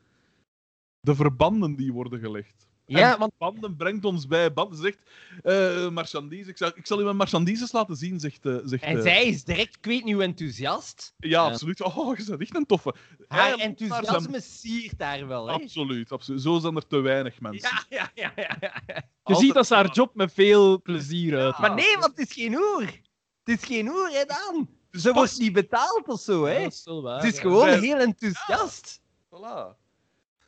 de 1.00 1.14
verbanden 1.14 1.74
die 1.76 1.92
worden 1.92 2.20
gelegd. 2.20 2.68
Ja, 2.86 3.12
En 3.12 3.18
want 3.18 3.32
banden 3.38 3.76
brengt 3.76 4.04
ons 4.04 4.26
bij. 4.26 4.52
Banden 4.52 4.78
zegt, 4.78 4.98
eh 5.42 5.88
marchandise. 5.90 6.50
Ik, 6.50 6.56
zal, 6.56 6.70
ik 6.74 6.86
zal 6.86 7.00
u 7.00 7.04
mijn 7.04 7.16
marchandises 7.16 7.72
laten 7.72 7.96
zien, 7.96 8.20
zegt... 8.20 8.46
eh 8.46 8.56
zegt 8.64 8.82
en 8.82 8.96
eh, 8.96 9.02
zij 9.02 9.24
is 9.26 9.44
direct, 9.44 9.76
ik 9.76 9.84
weet 9.84 10.04
niet 10.04 10.14
hoe 10.14 10.22
enthousiast. 10.22 11.14
Ja, 11.16 11.28
Ja. 11.28 11.42
absoluut. 11.50 11.82
Oh, 11.82 12.16
je 12.18 12.24
bent 12.24 12.40
echt 12.40 12.54
een 12.56 12.66
toffe. 12.66 12.94
Haar 13.28 13.40
Hij 13.40 13.50
loopt 13.50 13.60
naar 13.60 13.76
zijn- 13.78 13.90
enthousiasme 13.90 14.40
siert 14.40 14.98
daar 14.98 15.26
wel. 15.26 15.46
Hè? 15.46 15.52
Absoluut, 15.52 16.12
absoluut. 16.12 16.42
Zo 16.42 16.58
zijn 16.58 16.76
er 16.76 16.86
te 16.86 17.00
weinig 17.00 17.40
mensen. 17.40 17.70
Ja, 17.70 17.84
ja, 17.96 18.10
ja, 18.14 18.32
ja, 18.36 18.56
ja. 18.60 18.72
Je 18.86 19.02
Altijd- 19.22 19.44
ziet 19.46 19.54
dat 19.54 19.66
ze 19.66 19.74
haar 19.74 19.92
job 19.92 20.14
met 20.14 20.32
veel 20.32 20.82
plezier 20.82 21.38
uit. 21.38 21.58
Maar 21.58 21.74
nee, 21.74 21.92
want 21.98 22.16
het 22.16 22.18
is 22.28 22.32
geen 22.32 22.54
hoer. 22.54 22.90
Het 23.50 23.60
is 23.60 23.66
geen 23.68 23.86
hoer, 23.86 24.08
hè, 24.10 24.24
Daan. 24.24 24.68
Dus 24.90 25.02
Ze 25.02 25.12
wordt 25.12 25.38
niet 25.38 25.52
betaald 25.52 26.02
of 26.06 26.20
zo, 26.20 26.44
hè. 26.44 26.62
dat 26.62 26.72
is 26.72 26.84
wel 26.84 27.02
waar. 27.02 27.16
Het 27.16 27.24
is 27.24 27.34
ja. 27.34 27.40
gewoon 27.40 27.68
Zij- 27.68 27.78
heel 27.78 27.96
enthousiast. 27.96 29.00
Voilà. 29.34 29.78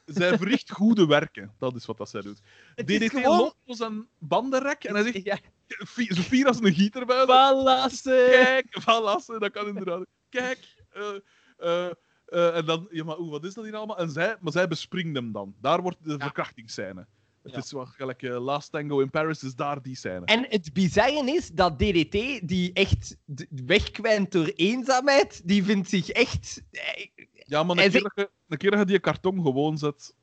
Zij 0.05 0.37
verricht 0.39 0.71
goede 0.71 1.07
werken. 1.07 1.55
Dat 1.59 1.75
is 1.75 1.87
wat 1.87 1.97
dat 1.97 2.09
zij 2.09 2.21
doet. 2.21 2.41
Het 2.75 2.91
is 2.91 2.99
DDT 2.99 3.11
gewoon... 3.11 3.37
loopt 3.39 3.57
op 3.65 3.75
zijn 3.77 4.07
bandenrek 4.19 4.85
en 4.85 4.95
hij 4.95 5.03
zegt, 5.03 5.25
Ja, 5.25 5.39
"Fi- 5.87 6.15
zo 6.15 6.23
fier 6.23 6.47
als 6.47 6.59
een 6.61 6.75
gieter 6.75 7.07
bij. 7.07 7.27
Kijk, 8.31 8.67
valassen, 8.71 9.41
dat 9.41 9.51
kan 9.51 9.67
inderdaad. 9.67 10.05
Kijk. 10.29 10.85
eh, 10.91 11.15
eh, 11.57 11.91
eh, 12.27 12.57
en 12.57 12.65
dan, 12.65 12.89
ja, 12.91 13.05
maar 13.05 13.19
oeh, 13.19 13.31
wat 13.31 13.45
is 13.45 13.55
dat 13.55 13.65
hier 13.65 13.77
allemaal? 13.77 13.99
En 13.99 14.11
zij, 14.11 14.37
maar 14.41 14.53
zij 14.53 14.69
bespringt 14.69 15.17
hem 15.17 15.33
dan. 15.33 15.55
Daar 15.61 15.83
wordt 15.83 15.99
de 16.05 16.19
verkrachtingsscène. 16.19 17.07
Het 17.43 17.53
Ja. 17.53 17.59
is 17.59 17.73
wat 17.73 17.89
gelijk 17.89 18.23
eh, 18.23 18.41
Last 18.45 18.71
Tango 18.73 19.01
in 19.01 19.11
Paris, 19.11 19.43
is 19.43 19.55
daar 19.55 19.83
die 19.83 19.97
scène. 19.97 20.25
En 20.25 20.47
het 20.49 20.73
bizarre 20.73 21.33
is 21.33 21.51
dat 21.51 21.79
DDT, 21.79 22.49
die 22.49 22.73
echt 22.73 23.17
wegkwijnt 23.51 24.33
door 24.33 24.47
eenzaamheid, 24.47 25.41
die 25.45 25.65
vindt 25.65 25.89
zich 25.89 26.09
echt... 26.09 26.63
eh, 26.71 27.07
Ja, 27.47 27.63
maar 27.63 27.77
een 27.79 27.91
keer, 27.91 28.03
dat 28.03 28.13
je, 28.15 28.31
een 28.49 28.57
keer 28.59 28.71
dat 28.71 28.79
je 28.79 28.85
die 28.87 28.99
karton 28.99 29.43
gewoon 29.43 29.79
zet, 29.79 30.15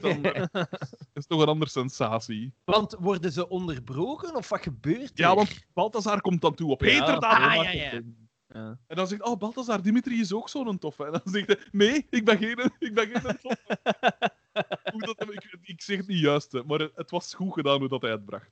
dan 0.00 0.24
eh, 0.24 0.42
is 0.52 0.70
het 1.12 1.28
toch 1.28 1.40
een 1.40 1.48
andere 1.48 1.70
sensatie. 1.70 2.52
Want 2.64 2.96
worden 3.00 3.32
ze 3.32 3.48
onderbroken 3.48 4.36
of 4.36 4.48
wat 4.48 4.62
gebeurt 4.62 5.18
er? 5.18 5.24
Ja, 5.24 5.34
want 5.34 5.64
Balthazar 5.72 6.20
komt 6.20 6.40
dan 6.40 6.54
toe 6.54 6.70
op 6.70 6.80
Ja, 6.80 6.86
heterdaad. 6.88 7.22
Ah, 7.22 7.52
Boma 7.54 7.70
ja, 7.70 7.70
ja. 7.92 8.00
Ja. 8.48 8.78
En 8.86 8.96
dan 8.96 9.06
zegt 9.06 9.22
oh, 9.22 9.38
Balthazar, 9.38 9.82
Dimitri 9.82 10.20
is 10.20 10.32
ook 10.32 10.48
zo'n 10.48 10.78
toffe. 10.78 11.04
En 11.04 11.12
dan 11.12 11.20
zegt 11.24 11.46
hij, 11.46 11.58
nee, 11.72 12.06
ik 12.10 12.24
ben 12.24 12.38
geen, 12.38 12.58
ik 12.78 12.94
ben 12.94 13.08
geen 13.08 13.22
toffe. 13.22 13.58
Hoe 14.92 15.00
dat, 15.00 15.32
ik, 15.32 15.58
ik 15.62 15.82
zeg 15.82 15.96
het 15.96 16.06
niet 16.06 16.18
juist, 16.18 16.52
hè, 16.52 16.64
maar 16.64 16.88
het 16.94 17.10
was 17.10 17.34
goed 17.34 17.52
gedaan 17.52 17.78
hoe 17.78 17.88
dat 17.88 18.02
hij 18.02 18.10
het 18.10 18.24
bracht. 18.24 18.50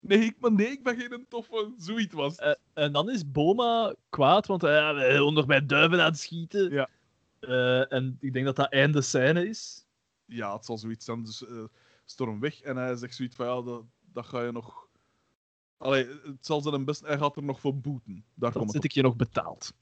Nee, 0.00 0.18
ik, 0.18 0.36
maar 0.38 0.52
nee, 0.52 0.70
ik 0.70 0.82
ben 0.82 0.96
geen 0.96 1.26
toffe. 1.28 1.72
Zoiets 1.76 2.14
was. 2.14 2.36
Eh, 2.36 2.52
en 2.74 2.92
dan 2.92 3.10
is 3.10 3.30
Boma 3.30 3.94
kwaad, 4.08 4.46
want 4.46 4.62
hij 4.62 5.14
uh, 5.14 5.24
onder 5.24 5.46
mijn 5.46 5.66
duiven 5.66 6.00
aan 6.00 6.10
het 6.10 6.18
schieten. 6.18 6.70
Ja. 6.70 6.88
Eh, 7.40 7.92
en 7.92 8.16
ik 8.20 8.32
denk 8.32 8.44
dat 8.44 8.56
dat 8.56 8.72
einde 8.72 9.02
scène 9.02 9.48
is. 9.48 9.86
Ja, 10.24 10.54
het 10.54 10.64
zal 10.64 10.78
zoiets 10.78 11.04
zijn. 11.04 11.24
Dus 11.24 11.46
eh, 11.46 11.64
storm 12.04 12.40
weg. 12.40 12.60
En 12.60 12.76
hij 12.76 12.96
zegt 12.96 13.14
zoiets 13.14 13.36
van, 13.36 13.46
ja, 13.46 13.62
dat, 13.62 13.84
dat 14.12 14.26
ga 14.26 14.42
je 14.42 14.52
nog... 14.52 14.88
Allee, 15.76 16.06
het 16.06 16.46
zal 16.46 16.60
zijn 16.60 16.84
best... 16.84 17.00
Hij 17.00 17.18
gaat 17.18 17.36
er 17.36 17.42
nog 17.42 17.60
voor 17.60 17.76
boeten. 17.76 18.14
Daar 18.14 18.50
Dat 18.50 18.52
komt 18.52 18.64
het 18.64 18.82
zit 18.82 18.84
ik 18.84 18.92
je 18.92 19.02
nog 19.02 19.16
betaald. 19.16 19.72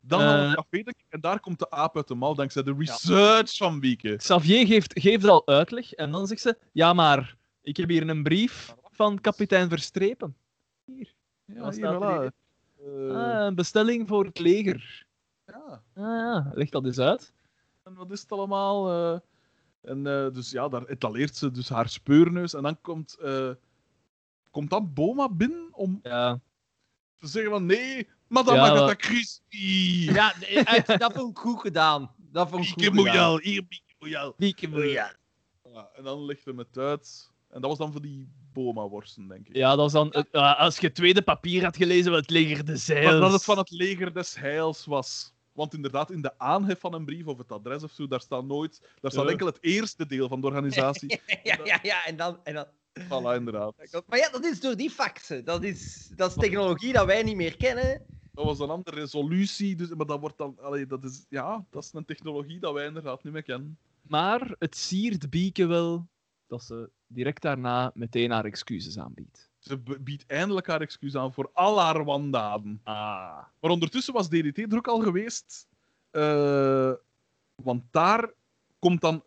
Dan 0.00 0.20
gaan 0.20 0.34
we 0.38 0.42
Eh, 0.42 0.46
het 0.46 0.56
café, 0.56 0.76
ik, 0.78 1.04
en 1.08 1.20
daar 1.20 1.40
komt 1.40 1.58
de 1.58 1.70
aap 1.70 1.96
uit 1.96 2.08
de 2.08 2.14
mouw, 2.14 2.34
dankzij 2.34 2.62
de 2.62 2.74
research 2.78 3.56
van 3.56 3.80
Wieke. 3.80 4.16
Xavier 4.16 4.66
geeft, 4.66 5.00
geeft 5.00 5.24
al 5.24 5.46
uitleg 5.46 5.92
en 5.92 6.10
dan 6.10 6.26
zegt 6.26 6.40
ze: 6.40 6.58
Ja, 6.72 6.92
maar 6.92 7.36
ik 7.62 7.76
heb 7.76 7.88
hier 7.88 8.08
een 8.08 8.22
brief 8.22 8.74
van 8.90 9.20
kapitein 9.20 9.68
Verstrepen. 9.68 10.36
Ja, 10.84 10.94
hier, 11.44 11.72
staat 11.72 12.02
er 12.02 12.32
voilà. 12.32 12.34
Ah, 13.12 13.44
een 13.46 13.54
bestelling 13.54 14.08
voor 14.08 14.24
het 14.24 14.38
leger. 14.38 15.06
ja. 15.46 15.82
Ah 15.94 16.04
ja, 16.04 16.50
leg 16.54 16.68
dat 16.70 16.84
eens 16.84 16.98
uit. 16.98 17.32
En 17.84 17.94
wat 17.94 18.10
is 18.10 18.20
het 18.20 18.32
allemaal? 18.32 18.90
eh? 19.14 19.20
en 19.90 20.02
dus 20.32 20.50
ja, 20.50 20.68
daar 20.68 20.84
etaleert 20.86 21.36
ze 21.36 21.50
dus 21.50 21.68
haar 21.68 21.88
speurneus. 21.88 22.54
En 22.54 22.62
dan 22.62 22.80
komt, 22.80 23.18
komt 24.50 24.70
dan 24.70 24.92
Boma 24.92 25.28
binnen 25.28 25.68
om 25.72 26.00
Ja. 26.02 26.40
te 27.16 27.26
zeggen 27.26 27.50
van 27.50 27.66
nee, 27.66 28.08
madame 28.30 28.56
Ja, 28.56 28.62
Agatha 28.64 28.84
maar- 28.84 28.94
Christie. 28.98 30.12
Ja, 30.12 30.34
uit- 30.64 30.98
dat 30.98 31.12
vond 31.12 31.30
ik 31.30 31.38
goed 31.38 31.60
gedaan. 31.60 32.14
Dat 32.16 32.48
vond 32.48 32.66
ik. 32.76 32.92
Moejal, 32.92 33.38
hier 33.40 33.62
Bieke 33.68 33.94
Moejal. 33.98 34.34
Moejal. 34.70 35.08
Ja, 35.72 35.88
en 35.94 36.04
dan 36.04 36.24
legt 36.24 36.44
hem 36.44 36.58
het 36.58 36.78
uit. 36.78 37.30
En 37.50 37.60
dat 37.60 37.70
was 37.70 37.78
dan 37.78 37.92
voor 37.92 38.00
die 38.02 38.28
Boma-worsten, 38.52 39.28
denk 39.28 39.48
ik. 39.48 39.56
ja, 39.56 39.68
dat 39.68 39.78
was 39.78 39.92
dan. 39.92 40.12
eh, 40.12 40.58
als 40.60 40.78
je 40.78 40.86
het 40.86 40.94
tweede 40.94 41.22
papier 41.22 41.62
had 41.64 41.76
gelezen, 41.76 42.10
wat 42.10 42.20
het 42.20 42.30
leger 42.30 42.64
de 42.64 42.70
Maar 42.70 42.80
zeils. 42.80 43.20
dat 43.20 43.32
het 43.32 43.44
van 43.44 43.58
het 43.58 43.70
leger 43.70 44.12
des 44.14 44.34
heils 44.36 44.84
was. 44.84 45.32
Want 45.52 45.74
inderdaad, 45.74 46.10
in 46.10 46.22
de 46.22 46.38
aanhef 46.38 46.80
van 46.80 46.94
een 46.94 47.04
brief 47.04 47.26
of 47.26 47.38
het 47.38 47.52
adres 47.52 47.82
of 47.82 47.90
zo, 47.92 48.06
daar 48.06 48.20
staat 48.20 48.44
nooit. 48.44 48.80
Daar 49.00 49.10
staat 49.10 49.24
Ja. 49.24 49.30
enkel 49.30 49.46
het 49.46 49.58
eerste 49.60 50.06
deel 50.06 50.28
van 50.28 50.40
de 50.40 50.46
organisatie. 50.46 51.20
Ja, 51.42 51.58
ja, 51.64 51.78
ja, 51.82 52.04
en 52.06 52.16
dan... 52.16 52.38
En 52.44 52.54
dan... 52.54 52.66
voilà, 53.00 53.36
inderdaad. 53.36 53.74
Maar 54.06 54.18
ja, 54.18 54.28
dat 54.30 54.44
is 54.44 54.60
door 54.60 54.76
die 54.76 54.90
faxen. 54.90 55.44
Dat 55.44 55.62
is, 55.62 56.10
dat 56.16 56.30
is 56.30 56.36
technologie 56.36 56.92
dat 56.92 57.06
wij 57.06 57.22
niet 57.22 57.36
meer 57.36 57.56
kennen. 57.56 58.06
Dat 58.32 58.44
was 58.44 58.58
een 58.58 58.70
andere 58.70 58.96
resolutie, 58.96 59.76
dus, 59.76 59.88
maar 59.88 60.06
dat 60.06 60.20
wordt 60.20 60.38
dan. 60.38 60.56
Allee, 60.60 60.86
dat 60.86 61.04
is, 61.04 61.26
ja, 61.28 61.64
dat 61.70 61.82
is 61.84 61.90
een 61.92 62.04
technologie 62.04 62.58
dat 62.60 62.72
wij 62.72 62.86
inderdaad 62.86 63.24
niet 63.24 63.32
meer 63.32 63.42
kennen. 63.42 63.78
Maar 64.02 64.54
het 64.58 64.76
siert 64.76 65.30
Bieke 65.30 65.66
wel 65.66 66.06
dat 66.46 66.62
ze 66.62 66.90
direct 67.06 67.42
daarna 67.42 67.90
meteen 67.94 68.30
haar 68.30 68.44
excuses 68.44 68.98
aanbiedt. 68.98 69.50
Ze 69.58 69.78
biedt 70.00 70.26
eindelijk 70.26 70.66
haar 70.66 70.80
excuus 70.80 71.16
aan 71.16 71.32
voor 71.32 71.50
al 71.52 71.80
haar 71.80 72.04
wandaden. 72.04 72.80
Ah. 72.84 72.94
Maar 73.60 73.70
ondertussen 73.70 74.14
was 74.14 74.28
DDT 74.28 74.58
er 74.58 74.76
ook 74.76 74.88
al 74.88 75.00
geweest. 75.00 75.68
eh, 76.10 76.92
want 77.54 77.82
daar 77.90 78.32
komt 78.78 79.00
dan, 79.00 79.22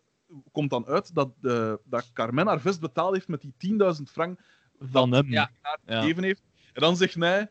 komt 0.52 0.70
dan 0.70 0.86
uit 0.86 1.14
dat, 1.14 1.30
eh, 1.42 1.74
dat 1.84 2.12
Carmen 2.12 2.46
haar 2.46 2.60
vest 2.60 2.80
betaald 2.80 3.14
heeft 3.14 3.28
met 3.28 3.40
die 3.40 3.52
10.000 3.56 4.10
frank 4.10 4.40
Van 4.78 5.12
hem. 5.12 5.30
Ja. 5.30 5.50
Ja. 5.86 6.00
gegeven 6.00 6.22
heeft. 6.22 6.42
En 6.72 6.80
dan 6.80 6.96
zegt 6.96 7.14
hij: 7.14 7.50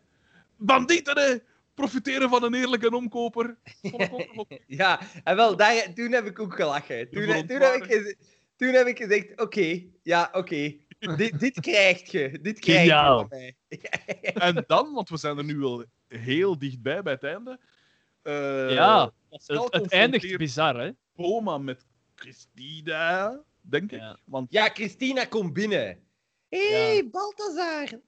Bandieten, 0.66 1.44
profiteren 1.74 2.30
van 2.30 2.44
een 2.44 2.54
eerlijke 2.54 2.96
omkoper. 2.96 3.58
Ik 3.82 4.10
Ja, 4.68 5.00
en 5.24 5.36
wel, 5.36 5.56
daar, 5.58 5.94
toen 5.94 6.12
heb 6.12 6.26
ik 6.26 6.40
ook 6.40 6.56
gelachen. 6.56 7.10
Toen, 7.10 7.48
toen, 7.48 7.62
heb, 7.62 7.84
ik 7.84 8.16
toen 8.56 8.74
heb 8.74 8.88
ik 8.88 8.98
gezegd, 8.98 9.42
oké, 9.42 9.84
ja, 10.04 10.30
oké. 10.32 10.74
Dit, 11.18 11.40
dit 11.40 11.60
krijg 11.60 12.12
je. 12.12 12.40
Dit 12.42 12.60
krijg 12.60 12.86
je 12.86 12.92
van 12.92 13.26
mij. 13.30 13.56
En 14.34 14.64
dan, 14.68 14.94
want 14.94 15.10
we 15.10 15.18
zijn 15.18 15.38
er 15.38 15.44
nu 15.44 15.58
wel 15.58 15.86
heel 16.08 16.60
dichtbij 16.60 17.02
bij 17.02 17.14
het 17.14 17.24
einde. 17.24 17.60
eh, 18.22 18.72
Ja, 18.74 19.12
Het, 19.30 19.74
het 19.74 19.92
eindigt 19.92 20.38
bizar, 20.38 20.80
hè? 20.80 20.92
Boma 21.16 21.58
met 21.58 21.86
Christina, 22.16 23.42
denk 23.62 23.92
ik. 23.92 24.00
Ja. 24.00 24.20
Want 24.26 24.52
Ja, 24.52 24.70
Christina 24.74 25.26
komt 25.26 25.54
binnen. 25.54 26.00
Hé, 26.50 26.72
hey, 26.72 26.96
Ja. 26.96 27.04
Balthazar. 27.10 28.00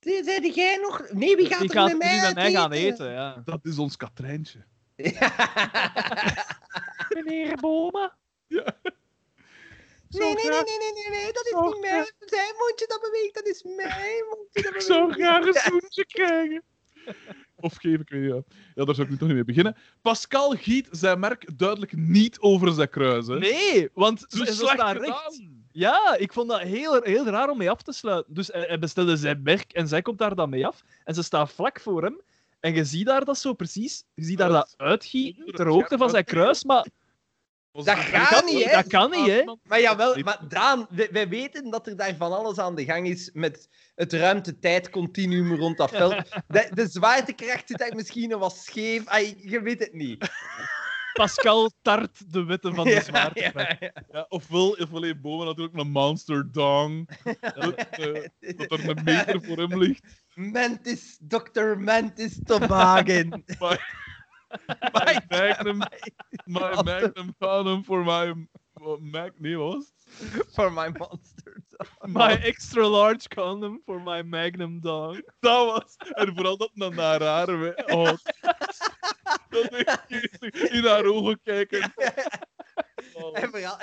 Zei 0.00 0.52
jij 0.52 0.76
nog... 0.76 1.12
Nee, 1.12 1.36
wie 1.36 1.46
gaat 1.46 1.60
Die 1.60 1.68
er 1.68 1.74
gaat 1.74 1.88
met 1.88 1.98
mij 1.98 2.20
met 2.20 2.34
mij 2.34 2.52
gaan 2.52 2.72
eten, 2.72 3.10
ja. 3.10 3.42
dat 3.44 3.60
is 3.62 3.78
ons 3.78 3.96
Katrijntje. 3.96 4.64
Meneer 7.14 7.56
Boma? 7.60 8.16
Nee, 8.48 8.64
nee, 10.34 10.34
nee, 10.34 10.50
nee, 10.50 10.62
nee, 10.78 10.92
nee, 10.94 11.10
nee, 11.22 11.32
dat 11.32 11.44
is 11.44 11.50
Zo 11.50 11.68
niet 11.68 11.80
mijn 11.80 12.12
zijn 12.18 12.54
mondje 12.58 12.86
dat 12.86 13.00
beweegt, 13.00 13.34
dat 13.34 13.46
is 13.46 13.62
mijn 13.62 14.24
mondje 14.28 14.62
dat 14.62 14.74
Ik 14.74 14.80
zou 14.80 15.12
graag 15.12 15.46
een 15.46 15.54
zoentje 15.70 16.06
krijgen. 16.06 16.62
Of 17.56 17.76
geef 17.76 18.00
ik 18.00 18.08
weer, 18.08 18.28
ja. 18.28 18.42
Ja, 18.74 18.84
daar 18.84 18.94
zou 18.94 19.06
ik 19.06 19.12
nu 19.12 19.18
toch 19.18 19.26
niet 19.26 19.36
mee 19.36 19.44
beginnen. 19.44 19.76
Pascal 20.02 20.50
giet 20.50 20.88
zijn 20.90 21.20
merk 21.20 21.58
duidelijk 21.58 21.96
niet 21.96 22.38
over 22.38 22.72
zijn 22.72 22.90
kruis. 22.90 23.26
Hè. 23.26 23.38
Nee, 23.38 23.90
want 23.94 24.24
Zo 24.28 24.44
slecht 24.44 24.54
staan 24.54 24.96
recht. 24.96 25.40
Ja, 25.72 26.16
ik 26.16 26.32
vond 26.32 26.48
dat 26.48 26.60
heel, 26.60 27.02
heel 27.02 27.26
raar 27.26 27.48
om 27.48 27.58
mee 27.58 27.70
af 27.70 27.82
te 27.82 27.92
sluiten. 27.92 28.34
Dus 28.34 28.46
hij, 28.46 28.64
hij 28.66 28.78
bestelde 28.78 29.16
zijn 29.16 29.42
merk 29.42 29.72
en 29.72 29.88
zij 29.88 30.02
komt 30.02 30.18
daar 30.18 30.34
dan 30.34 30.50
mee 30.50 30.66
af. 30.66 30.82
En 31.04 31.14
ze 31.14 31.22
staat 31.22 31.52
vlak 31.52 31.80
voor 31.80 32.02
hem. 32.02 32.20
En 32.60 32.74
je 32.74 32.84
ziet 32.84 33.06
daar 33.06 33.24
dat 33.24 33.38
zo 33.38 33.52
precies. 33.52 34.04
Je 34.14 34.24
ziet 34.24 34.38
daar 34.38 34.48
dat 34.48 34.74
uitgieten 34.76 35.52
ter 35.54 35.66
hoogte 35.66 35.98
van 35.98 36.10
zijn 36.10 36.24
kruis. 36.24 36.64
Maar 36.64 36.86
Dat 37.72 37.96
gaat 37.96 38.44
niet, 38.44 38.64
hè? 38.64 38.72
dat 38.72 38.86
kan 38.86 39.10
niet, 39.10 39.26
hè? 39.26 39.42
Maar 39.62 39.80
jawel, 39.80 40.18
maar 40.18 40.48
Daan, 40.48 40.86
wij, 40.90 41.08
wij 41.10 41.28
weten 41.28 41.70
dat 41.70 41.86
er 41.86 41.96
daar 41.96 42.14
van 42.16 42.32
alles 42.32 42.58
aan 42.58 42.74
de 42.74 42.84
gang 42.84 43.08
is 43.08 43.30
met 43.32 43.68
het 43.94 44.12
ruimte-tijd-continuum 44.12 45.54
rond 45.54 45.76
dat 45.76 45.90
veld. 45.90 46.14
De, 46.48 46.70
de 46.74 46.88
zwaartekracht 46.88 47.68
zit 47.68 47.78
daar 47.78 47.94
misschien 47.94 48.38
wat 48.38 48.56
scheef. 48.56 49.06
Ai, 49.06 49.34
je 49.38 49.60
weet 49.60 49.80
het 49.80 49.92
niet. 49.92 50.28
Pascal 51.12 51.70
tart 51.82 52.32
de 52.32 52.44
wetten 52.44 52.74
van 52.74 52.84
de 52.84 52.90
Ja, 52.90 53.00
zwaartekracht. 53.00 53.80
ja, 53.80 53.92
Ja, 54.12 54.26
ofwel, 54.28 54.76
Boma 55.20 55.44
natuurlijk 55.44 55.76
een 55.76 55.90
monster 55.90 56.52
dong. 56.52 57.08
Dat, 57.40 57.74
eh, 57.76 58.28
dat 58.56 58.72
er 58.72 58.88
een 58.88 59.04
meter 59.04 59.42
voor 59.42 59.56
hem 59.56 59.78
ligt. 59.78 60.24
Mantis, 60.34 61.18
Dr. 61.20 61.76
Mantis 61.78 62.38
Toboggan. 62.44 63.44
My 64.92 65.20
magnum, 65.28 65.78
my 66.44 66.74
magnum 66.82 67.34
condom 67.38 67.84
for 67.84 68.04
my... 68.04 68.46
Mag, 69.00 69.30
nee, 69.38 69.56
wat 69.56 69.74
was 69.74 69.84
het? 69.86 69.99
For 70.54 70.72
my 70.72 70.88
monster. 70.98 71.62
My 72.06 72.32
extra 72.42 72.86
large 72.88 73.28
condom 73.28 73.80
for 73.84 74.00
my 74.02 74.22
magnum 74.22 74.80
dog. 74.80 75.20
Dat 75.40 75.66
was... 75.66 75.96
En 76.12 76.34
vooral 76.34 76.56
dat 76.56 76.70
naar 76.74 76.94
naar 76.94 77.22
haar... 77.22 77.60
we- 77.60 77.82
Oh, 77.94 78.12
dat 79.50 80.00
geestig. 80.08 80.54
In 80.70 80.84
haar 80.84 81.04
ogen 81.04 81.40
kijken. 81.42 81.92
Oh. 83.14 83.38
En, 83.40 83.50
vooral, 83.50 83.76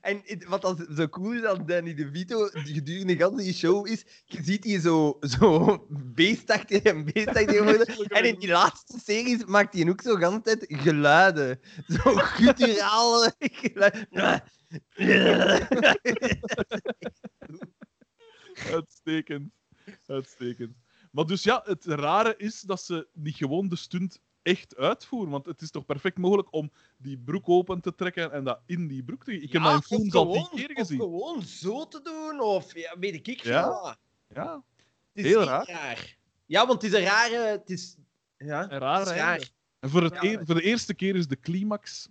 en 0.00 0.22
wat 0.48 0.62
dan 0.62 0.86
zo 0.96 1.08
cool 1.08 1.32
is 1.32 1.44
aan 1.44 1.66
Danny 1.66 1.94
DeVito 1.94 2.48
gedurende 2.52 3.16
de 3.16 3.24
hele 3.24 3.52
show 3.52 3.86
is, 3.86 4.04
je 4.24 4.42
ziet 4.42 4.62
die 4.62 4.80
zo, 4.80 5.16
zo 5.20 5.86
beestachtig 5.90 6.82
en 6.82 7.04
beestachtig 7.04 7.62
worden. 7.62 7.86
En 8.08 8.24
in 8.24 8.38
die 8.38 8.48
laatste 8.48 8.98
series 9.04 9.44
maakt 9.44 9.74
hij 9.74 9.88
ook 9.88 10.00
zo 10.02 10.18
de 10.18 10.26
hele 10.26 10.40
tijd 10.40 10.64
geluiden. 10.68 11.60
Zo 11.86 12.14
gutturale 12.14 13.34
geluiden. 13.38 14.08
Uitstekend. 18.72 19.52
Uitstekend. 20.06 20.76
Maar 21.10 21.26
dus 21.26 21.42
ja, 21.42 21.60
het 21.64 21.84
rare 21.84 22.34
is 22.36 22.60
dat 22.60 22.82
ze 22.82 23.08
niet 23.12 23.36
gewoon 23.36 23.68
de 23.68 23.76
stunt 23.76 24.20
echt 24.42 24.76
uitvoeren. 24.76 25.30
Want 25.30 25.46
het 25.46 25.60
is 25.60 25.70
toch 25.70 25.84
perfect 25.84 26.18
mogelijk 26.18 26.52
om 26.52 26.70
die 26.96 27.18
broek 27.18 27.48
open 27.48 27.80
te 27.80 27.94
trekken 27.94 28.32
en 28.32 28.44
dat 28.44 28.60
in 28.66 28.88
die 28.88 29.04
broek 29.04 29.24
te... 29.24 29.40
Ik 29.40 29.52
heb 29.52 29.62
dat 29.62 29.72
in 29.72 29.78
of 29.78 29.86
films 29.86 30.14
al 30.14 30.32
gewoon- 30.32 30.48
tien 30.48 30.58
keer 30.58 30.70
Of 30.70 30.76
gezien. 30.76 30.98
gewoon 30.98 31.42
zo 31.42 31.88
te 31.88 32.00
doen, 32.02 32.40
of 32.40 32.74
ja, 32.74 32.98
weet 32.98 33.28
ik 33.28 33.42
Ja. 33.42 33.62
veel. 33.62 33.94
Ja. 34.42 34.62
Het 35.12 35.24
is 35.24 35.30
Heel 35.30 35.38
niet 35.40 35.48
raar. 35.48 36.16
Ja, 36.46 36.66
want 36.66 36.82
het 36.82 36.92
is 36.92 36.98
een 36.98 37.04
rare... 37.04 37.36
Het 37.36 37.70
is... 37.70 37.96
Ja, 38.38 38.62
Een 38.72 38.78
raar 38.78 38.98
het 38.98 39.06
is 39.08 39.12
einde. 39.12 39.24
raar. 39.24 39.48
En 39.80 39.90
voor, 39.90 40.02
het 40.02 40.14
Ja. 40.14 40.22
eer- 40.24 40.44
voor 40.46 40.54
de 40.54 40.62
eerste 40.62 40.94
keer 40.94 41.16
is 41.16 41.26
de 41.26 41.40
climax 41.40 42.08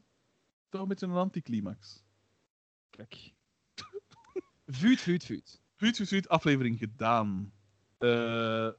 toch 0.70 0.82
een 0.82 0.88
beetje 0.88 1.06
een 1.06 1.12
anticlimax. 1.14 2.03
Kijk. 2.96 3.34
Vuut, 4.66 5.02
vuut, 5.02 5.26
vuut. 5.26 5.62
Vuut, 5.76 5.98
vuut, 5.98 6.08
vuut, 6.08 6.28
aflevering 6.30 6.78
gedaan. 6.80 7.54
Eh, 7.98 8.70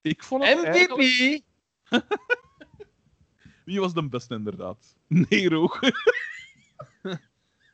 ik 0.00 0.22
vond 0.22 0.44
het 0.44 0.64
eigenlijk- 0.64 1.00
MVP! 1.00 1.42
Wie 3.64 3.80
was 3.80 3.94
de 3.94 4.08
beste, 4.08 4.34
inderdaad? 4.34 4.96
Nero. 5.06 5.68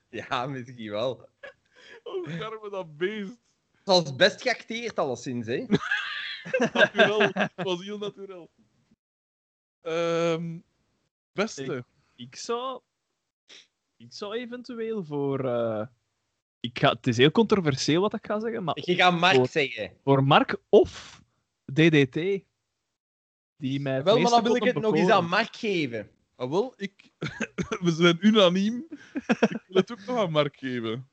Ja, 0.08 0.46
misschien 0.46 0.90
wel. 0.90 1.28
Oh, 2.02 2.28
schermen 2.28 2.70
dat 2.70 2.96
beest. 2.96 3.38
Het 3.72 3.84
was 3.84 4.16
best 4.16 4.42
geacteerd, 4.42 4.98
alleszins, 4.98 5.46
hè. 5.46 5.66
Naturel. 6.72 7.20
Het 7.32 7.52
was 7.54 7.84
heel 7.84 7.98
natuurlijk. 7.98 8.50
Ehm 9.80 10.58
beste. 11.36 11.84
Ik 12.14 12.36
zou... 12.36 12.80
Ik 13.96 14.12
zou 14.12 14.34
eventueel 14.36 15.04
voor... 15.04 15.44
eh, 15.48 15.86
Ik 16.60 16.78
ga... 16.78 16.90
Het 16.90 17.06
is 17.06 17.16
heel 17.16 17.30
controversieel 17.30 18.00
wat 18.00 18.14
ik 18.14 18.26
ga 18.26 18.40
zeggen, 18.40 18.64
maar 18.64 18.78
Je 18.80 18.94
gaat 18.94 19.18
Mark 19.18 19.34
Voor- 19.34 19.48
zeggen. 19.48 19.92
voor 20.04 20.24
Mark 20.24 20.56
of 20.68 21.22
DDT. 21.72 22.14
Die 23.56 23.80
mij 23.80 24.02
Wel, 24.02 24.20
maar 24.20 24.30
dan 24.30 24.42
wil 24.42 24.54
ik 24.56 24.62
het 24.64 24.80
nog 24.80 24.94
eens 24.96 25.10
aan 25.10 25.28
Mark 25.28 25.56
geven. 25.56 26.10
Ah, 26.36 26.50
wel, 26.50 26.74
ik... 26.76 27.10
we 27.84 27.90
zijn 27.92 28.18
unaniem. 28.20 28.84
ik 29.26 29.64
wil 29.66 29.76
het 29.80 29.92
ook 29.92 30.04
nog 30.06 30.16
aan 30.16 30.30
Mark 30.30 30.56
geven. 30.56 31.08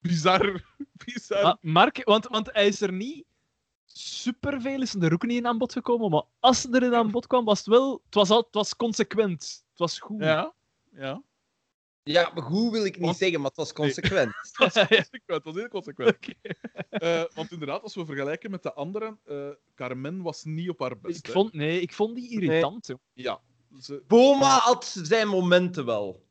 Bizar. 0.00 0.64
Bizar. 1.04 1.42
Ah, 1.42 1.56
Mark, 1.60 2.04
want, 2.04 2.26
want 2.26 2.52
hij 2.52 2.66
is 2.66 2.80
er 2.80 2.92
niet 2.92 3.24
superveel, 3.84 4.82
is 4.82 4.94
er 4.94 5.12
ook 5.12 5.26
niet 5.26 5.36
in 5.38 5.46
aan 5.46 5.58
bod 5.58 5.72
gekomen, 5.72 6.10
maar 6.10 6.22
als 6.40 6.64
er 6.64 6.82
in 6.82 6.94
aan 6.94 7.10
bod 7.10 7.26
kwam, 7.26 7.44
was 7.44 7.58
het 7.58 7.66
wel... 7.66 8.02
Het 8.04 8.14
was, 8.14 8.30
al, 8.30 8.38
het 8.38 8.54
was 8.54 8.76
consequent. 8.76 9.40
Het 9.70 9.78
was 9.78 9.98
goed. 9.98 10.20
Ja. 10.22 10.54
Ja. 10.92 11.22
Ja, 12.12 12.30
maar 12.34 12.42
goed 12.42 12.72
wil 12.72 12.84
ik 12.84 12.94
niet 12.96 13.04
Want- 13.04 13.16
zeggen, 13.16 13.38
maar 13.40 13.48
het 13.48 13.56
was 13.56 13.72
consequent. 13.72 14.32
Het 14.42 14.56
was 14.56 14.72
consequent. 14.72 15.08
Het 15.26 15.44
was 15.44 15.54
heel 15.54 15.68
consequent. 15.68 16.16
Eh, 16.88 17.22
want 17.34 17.52
inderdaad, 17.52 17.82
als 17.82 17.94
we 17.94 18.04
vergelijken 18.06 18.50
met 18.50 18.62
de 18.62 18.72
anderen, 18.72 19.18
eh, 19.24 19.48
Carmen 19.74 20.22
was 20.22 20.44
niet 20.44 20.68
op 20.68 20.78
haar 20.80 20.98
best. 20.98 21.18
ik, 21.18 21.26
hè. 21.26 21.32
vond, 21.32 21.52
nee, 21.52 21.80
ik 21.80 21.92
vond 21.92 22.16
die 22.16 22.30
irritant. 22.30 22.94
Ja. 23.12 23.40
Ze... 23.80 24.02
Boma 24.06 24.58
had 24.58 24.84
zijn 25.02 25.28
momenten 25.28 25.84
wel. 25.84 26.26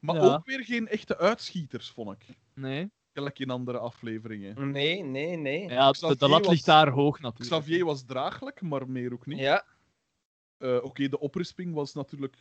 Maar 0.00 0.14
Ja. 0.16 0.34
ook 0.34 0.46
weer 0.46 0.64
geen 0.64 0.88
echte 0.88 1.18
uitschieters, 1.18 1.90
vond 1.90 2.12
ik. 2.12 2.26
Nee. 2.54 2.90
Gelijk 3.12 3.38
in 3.38 3.50
andere 3.50 3.78
afleveringen. 3.78 4.70
Nee, 4.70 5.02
nee, 5.02 5.36
nee. 5.36 5.68
Ja, 5.68 5.86
de, 5.86 5.92
Xavier 5.98 6.18
de 6.18 6.28
lat 6.28 6.40
was- 6.40 6.50
ligt 6.50 6.64
daar 6.66 6.88
hoog 6.88 7.20
natuurlijk. 7.20 7.50
Xavier 7.50 7.84
was 7.84 8.04
draaglijk, 8.04 8.60
maar 8.60 8.88
meer 8.90 9.12
ook 9.12 9.26
niet. 9.26 9.38
Ja. 9.38 9.64
Eh, 10.58 10.78
Oké, 10.82 11.08
de 11.08 11.18
oprisping 11.18 11.74
was 11.74 11.92
natuurlijk 11.94 12.36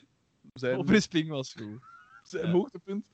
zijn, 0.53 0.77
Oprisping 0.77 1.29
was 1.29 1.53
goed. 1.53 1.79
zijn 2.29 2.45
Ja. 2.45 2.51
hoogtepunt. 2.51 3.07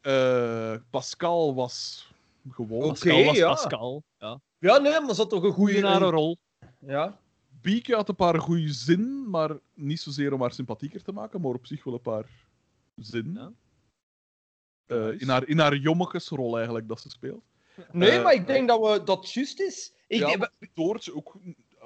Eh, 0.00 0.74
Pascal 0.90 1.54
was 1.54 2.08
gewoon. 2.50 2.88
Pascal 2.88 3.24
was 3.24 3.36
ja. 3.36 3.48
Pascal. 3.48 4.02
Ja. 4.18 4.40
Ja, 4.58 4.78
nee, 4.78 5.00
maar 5.00 5.14
ze 5.14 5.20
had 5.20 5.30
toch 5.30 5.42
een 5.42 5.52
Goeie 5.52 5.74
goede 5.74 5.88
naar 5.88 6.02
een 6.02 6.10
rol. 6.10 6.36
Ja. 6.78 7.18
Bieke 7.60 7.94
had 7.94 8.08
een 8.08 8.14
paar 8.14 8.38
goede 8.40 8.72
zin, 8.72 9.30
maar 9.30 9.50
niet 9.74 10.00
zozeer 10.00 10.32
om 10.32 10.40
haar 10.40 10.52
sympathieker 10.52 11.02
te 11.02 11.12
maken, 11.12 11.40
maar 11.40 11.50
op 11.54 11.66
zich 11.66 11.84
wel 11.84 11.94
een 11.94 12.00
paar 12.00 12.28
zin. 12.96 13.32
Ja. 13.34 13.52
Eh, 14.86 15.20
in, 15.20 15.28
haar, 15.28 15.48
in 15.48 15.58
haar 15.58 15.76
jommekesrol 15.76 16.56
eigenlijk 16.56 16.88
dat 16.88 17.00
ze 17.00 17.10
speelt. 17.10 17.44
Nee, 17.92 18.10
Eh, 18.10 18.22
maar 18.22 18.34
ik 18.34 18.46
denk 18.46 18.68
dat 18.68 18.80
we, 18.80 19.02
dat 19.04 19.30
juist 19.32 19.60
is. 19.60 19.92
Ik 20.06 20.18
ja, 20.18 20.26
denk- 20.26 20.38
maar 20.38 20.52
Doortje 20.74 21.14
ook 21.14 21.36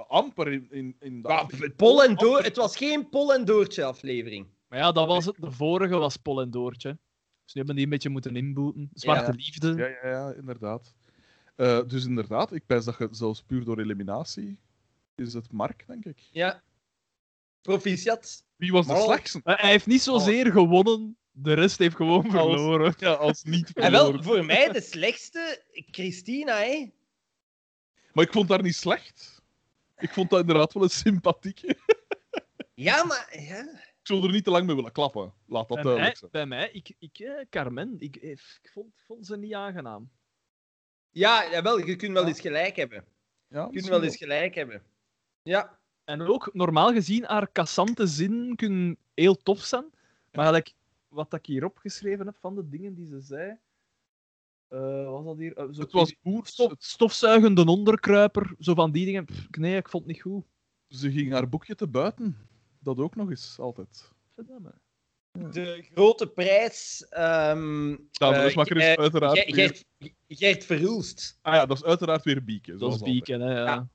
amper 0.08 0.52
in, 0.52 0.66
in, 0.70 0.96
in 1.00 1.22
dat- 1.22 1.30
Ja, 1.58 1.68
Pol 1.76 2.04
en 2.04 2.14
Door, 2.14 2.28
amper- 2.28 2.44
het 2.44 2.56
was 2.56 2.76
geen 2.76 3.08
Pol 3.08 3.34
en 3.34 3.44
Doortje 3.44 3.84
aflevering. 3.84 4.46
Maar 4.68 4.78
ja, 4.78 4.92
dat 4.92 5.06
was 5.06 5.24
het. 5.24 5.36
De 5.38 5.50
vorige 5.50 5.96
was 5.96 6.16
Pol 6.16 6.40
en 6.40 6.50
Doortje. 6.50 6.88
Dus 7.44 7.52
nu 7.54 7.60
hebben 7.60 7.74
die 7.74 7.84
een 7.84 7.90
beetje 7.90 8.08
moeten 8.08 8.36
inboeten. 8.36 8.90
Zwarte 8.92 9.30
Ja. 9.30 9.36
liefde. 9.36 9.74
Ja, 9.74 9.86
ja, 9.86 9.98
ja, 10.08 10.32
inderdaad. 10.32 10.94
Eh, 11.56 11.80
dus 11.86 12.04
inderdaad, 12.04 12.52
ik 12.52 12.66
pijs 12.66 12.84
dat 12.84 12.98
je 12.98 13.08
zelfs 13.10 13.42
puur 13.42 13.64
door 13.64 13.78
eliminatie 13.80 14.58
is 15.14 15.32
het 15.32 15.52
Mark, 15.52 15.84
denk 15.86 16.04
ik. 16.04 16.18
Ja. 16.30 16.62
Proficiat. 17.62 18.44
Wie 18.56 18.72
was 18.72 18.86
de 18.86 18.96
slechtste? 18.96 19.40
Hij 19.44 19.70
heeft 19.70 19.86
niet 19.86 20.02
zozeer 20.02 20.52
gewonnen, 20.52 21.16
de 21.30 21.52
rest 21.52 21.78
heeft 21.78 21.96
gewoon 21.96 22.30
verloren. 22.30 22.94
Ja, 22.98 23.12
als 23.12 23.42
niet 23.42 23.72
En 23.72 23.90
wel, 23.90 24.04
verloren. 24.04 24.24
voor 24.24 24.44
mij 24.44 24.68
de 24.72 24.80
slechtste, 24.80 25.62
Christina, 25.90 26.56
hè. 26.58 26.90
Maar 28.12 28.24
ik 28.24 28.32
vond 28.32 28.48
haar 28.48 28.62
niet 28.62 28.76
slecht. 28.76 29.42
Ik 29.98 30.10
vond 30.12 30.30
dat 30.30 30.40
inderdaad 30.40 30.72
wel 30.72 30.82
een 30.82 30.88
sympathieke. 30.90 31.76
Ja, 32.74 33.04
maar... 33.04 33.36
Ja. 33.40 33.86
Ik 34.08 34.14
zou 34.14 34.26
er 34.26 34.32
niet 34.34 34.44
te 34.44 34.50
lang 34.50 34.66
mee 34.66 34.74
willen 34.76 34.92
klappen. 34.92 35.32
Laat 35.46 35.68
dat 35.68 35.76
Bij 35.76 35.84
mij, 35.84 35.84
duidelijk 35.84 36.16
zijn. 36.18 36.30
bij 36.30 36.46
mij 36.46 36.70
ik, 36.72 36.94
ik 36.98 37.18
eh, 37.18 37.44
Carmen, 37.50 37.94
ik, 37.98 38.16
eh, 38.16 38.30
ik 38.30 38.70
vond, 38.72 38.94
vond 39.06 39.26
ze 39.26 39.36
niet 39.36 39.54
aangenaam. 39.54 40.10
Ja, 41.10 41.50
jawel, 41.50 41.78
je 41.78 41.96
kunt 41.96 42.12
wel 42.12 42.26
eens 42.26 42.40
gelijk 42.40 42.76
hebben. 42.76 43.04
Ja, 43.48 43.64
Je 43.64 43.70
kunt 43.72 43.86
wel 43.88 44.02
eens 44.02 44.16
gelijk 44.16 44.54
hebben. 44.54 44.82
Ja. 45.42 45.78
En 46.04 46.20
ook, 46.22 46.50
normaal 46.54 46.92
gezien, 46.92 47.24
haar 47.24 47.52
cassante 47.52 48.06
zinnen 48.06 48.56
kunnen 48.56 48.96
heel 49.14 49.36
tof 49.36 49.60
zijn. 49.60 49.90
Maar 50.32 50.46
gelijk, 50.46 50.74
wat 51.08 51.32
ik 51.32 51.46
hier 51.46 51.64
opgeschreven 51.64 52.26
heb 52.26 52.36
van 52.40 52.54
de 52.54 52.68
dingen 52.68 52.94
die 52.94 53.06
ze 53.06 53.20
zei... 53.20 53.58
eh, 54.68 55.04
wat 55.04 55.12
was 55.12 55.24
dat 55.24 55.38
hier? 55.38 55.56
Eh, 55.56 55.66
zo- 55.72 55.80
Het 55.80 55.92
was 55.92 56.14
boers. 56.22 56.50
stof, 56.50 56.72
stofzuigende 56.78 57.64
onderkruiper, 57.66 58.54
zo 58.58 58.74
van 58.74 58.92
die 58.92 59.04
dingen. 59.04 59.24
Pff, 59.24 59.46
nee, 59.50 59.76
ik 59.76 59.88
vond 59.88 60.02
het 60.04 60.12
niet 60.12 60.22
goed. 60.22 60.44
Ze 60.88 61.10
ging 61.12 61.32
haar 61.32 61.48
boekje 61.48 61.74
te 61.74 61.88
buiten. 61.88 62.36
Dat 62.88 63.04
ook 63.04 63.16
nog 63.16 63.30
eens, 63.30 63.58
altijd. 63.58 64.10
Verdamme. 64.34 64.74
De 65.32 65.88
grote 65.94 66.26
prijs... 66.26 67.06
ehm 67.08 67.92
eh, 68.12 68.42
dus 68.42 68.54
makker 68.54 68.76
is 68.76 68.82
eh, 68.82 68.92
uiteraard 68.92 69.38
Ge- 69.38 69.52
weer... 69.54 69.54
Gert, 69.54 69.84
Gert 70.28 70.64
Verhulst. 70.64 71.38
Ah 71.42 71.54
ja, 71.54 71.66
dat 71.66 71.76
is 71.76 71.84
uiteraard 71.84 72.24
weer 72.24 72.44
Bieke. 72.44 72.76
Dat 72.76 72.94
is. 72.94 73.00
Bieken, 73.00 73.40
hè. 73.40 73.52
Ja. 73.52 73.64
Ja. 73.64 73.88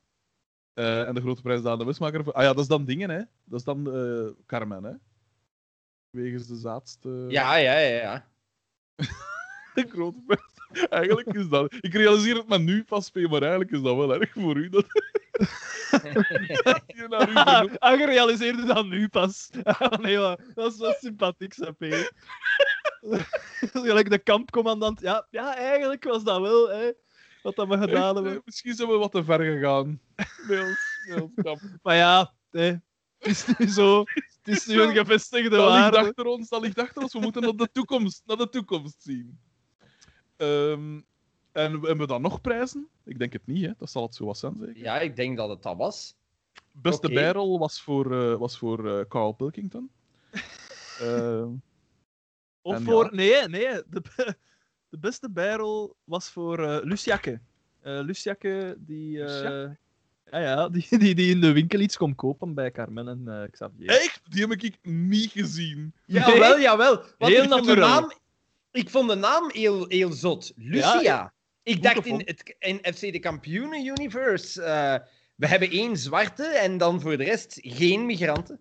Eh, 0.73 1.07
en 1.07 1.15
de 1.15 1.21
grote 1.21 1.41
prijs 1.41 1.61
Daan 1.61 1.77
de 1.77 1.85
Wismaker. 1.85 2.31
Ah 2.33 2.41
ja, 2.43 2.47
dat 2.47 2.59
is 2.59 2.67
dan 2.67 2.85
dingen, 2.85 3.09
hè. 3.09 3.21
Dat 3.43 3.59
is 3.59 3.65
dan 3.65 3.93
eh, 3.93 4.45
Carmen, 4.45 4.83
hè. 4.83 4.93
Wegens 6.09 6.47
de 6.47 6.55
zaadste... 6.55 7.25
Ja, 7.29 7.55
ja, 7.55 7.77
ja. 7.77 8.01
ja. 8.01 8.27
De 9.73 9.85
grote. 9.89 10.39
Eigenlijk 10.89 11.33
is 11.37 11.49
dat... 11.49 11.73
Ik 11.81 11.93
realiseer 11.93 12.35
het 12.35 12.47
me 12.47 12.59
nu 12.59 12.83
pas, 12.83 13.09
P, 13.09 13.15
maar 13.15 13.41
eigenlijk 13.41 13.71
is 13.71 13.81
dat 13.81 13.95
wel 13.95 14.13
erg 14.13 14.31
voor 14.31 14.57
u. 14.57 14.69
Dat 14.69 14.85
je 16.87 17.05
naar 17.09 17.29
u 17.29 17.33
benoemt. 17.33 17.79
Ah, 17.85 17.99
je 17.99 18.05
realiseerde 18.05 18.65
dat 18.65 18.85
nu 18.85 19.07
pas. 19.07 19.49
Ah, 19.63 19.91
nee, 19.99 20.17
maar 20.17 20.37
dat 20.53 20.73
is 20.73 20.79
wel 20.79 20.95
sympathiek, 20.99 21.53
Sap. 21.53 21.85
Gelijk 23.73 24.09
de 24.09 24.19
kampcommandant. 24.19 25.01
Ja, 25.01 25.27
ja, 25.29 25.55
eigenlijk 25.55 26.03
was 26.03 26.23
dat 26.23 26.41
wel, 26.41 26.69
hè. 26.69 26.91
Wat 27.41 27.55
dat 27.55 27.67
we 27.67 27.77
gedaan 27.77 28.15
hebben. 28.15 28.41
Misschien 28.45 28.73
zijn 28.75 28.89
we 28.89 28.97
wat 28.97 29.11
te 29.11 29.23
ver 29.23 29.39
gegaan. 29.39 29.99
Bij 30.47 30.59
ons, 30.61 30.99
bij 31.07 31.19
ons 31.21 31.31
kamp. 31.35 31.61
Maar 31.81 31.95
ja, 31.95 32.33
hè, 32.51 32.65
het 32.67 32.81
is 33.19 33.45
nu 33.57 33.67
zo. 33.67 34.03
Het 34.43 34.55
is 34.55 34.65
nu 34.65 34.81
een 34.81 34.93
gevestigde 34.95 35.49
Dat 35.49 35.59
ligt 35.59 35.79
waarde. 35.79 35.97
achter 35.97 36.25
ons, 36.25 36.49
dat 36.49 36.61
ligt 36.61 36.79
achter 36.79 37.01
ons. 37.01 37.13
We 37.13 37.19
moeten 37.19 37.41
naar 37.41 37.55
de 37.55 37.69
toekomst, 37.71 38.21
naar 38.25 38.37
de 38.37 38.49
toekomst 38.49 38.95
zien. 39.03 39.39
Ehm, 40.37 40.99
en 41.51 41.71
hebben 41.71 41.97
we 41.97 42.07
dan 42.07 42.21
nog 42.21 42.41
prijzen? 42.41 42.87
Ik 43.05 43.19
denk 43.19 43.33
het 43.33 43.45
niet, 43.45 43.65
hè. 43.65 43.71
Dat 43.77 43.89
zal 43.91 44.03
het 44.03 44.15
zo 44.15 44.25
wat 44.25 44.37
zijn, 44.37 44.55
zeker. 44.59 44.77
Ja, 44.83 44.99
ik 44.99 45.15
denk 45.15 45.37
dat 45.37 45.49
het 45.49 45.63
dat 45.63 45.77
was. 45.77 46.15
Beste 46.71 47.05
Oké. 47.07 47.15
bijrol 47.15 47.59
was 47.59 47.81
voor, 47.81 48.31
eh, 48.31 48.37
was 48.37 48.57
voor 48.57 48.99
eh, 48.99 49.05
Carl 49.07 49.31
Pilkington. 49.31 49.89
Ehm, 50.99 51.47
Of 52.61 52.83
voor. 52.83 53.03
ja. 53.05 53.09
Nee, 53.15 53.47
nee. 53.47 53.81
De, 53.89 54.01
de 54.89 54.97
beste 54.99 55.29
bijrol 55.29 55.95
was 56.03 56.29
voor 56.29 56.59
eh 56.63 56.83
Luciakke. 56.83 57.39
Eh 57.81 57.99
Luciakke, 58.01 58.75
die. 58.79 59.19
eh, 59.23 59.25
Luciakke? 59.27 59.77
ja, 60.31 60.39
ja, 60.39 60.69
die, 60.75 60.97
die, 60.97 61.15
die 61.15 61.31
in 61.31 61.41
de 61.41 61.51
winkel 61.51 61.79
iets 61.79 61.97
kon 61.97 62.15
kopen 62.15 62.53
bij 62.53 62.71
Carmen 62.71 63.07
en 63.07 63.27
eh, 63.27 63.49
Xavier. 63.51 63.89
echt? 63.89 64.21
Die 64.31 64.41
heb 64.47 64.51
ik 64.63 64.77
niet 64.85 65.31
gezien. 65.31 65.93
Jawel, 66.05 66.59
jawel. 66.59 66.95
Want 66.95 67.31
Heel 67.33 67.43
ik, 67.43 67.49
vond 67.49 67.65
de 67.65 67.75
natuurlijk. 67.75 67.87
naam, 67.87 68.11
ik 68.73 68.89
vond 68.89 69.09
de 69.09 69.15
naam 69.15 69.49
heel, 69.51 69.85
heel 69.87 70.11
zot. 70.11 70.51
Lucia. 70.55 71.01
Ja, 71.01 71.33
ik 71.63 71.83
dacht 71.83 72.05
in, 72.05 72.21
het, 72.25 72.55
in 72.59 72.93
FC 72.93 72.99
de 72.99 73.19
Kampioenen 73.19 73.85
Universe. 73.85 74.61
eh, 74.63 74.95
we 75.35 75.47
hebben 75.47 75.69
één 75.69 75.97
zwarte 75.97 76.43
en 76.45 76.77
dan 76.77 77.01
voor 77.01 77.17
de 77.17 77.23
rest 77.23 77.57
geen 77.61 78.05
migranten. 78.05 78.59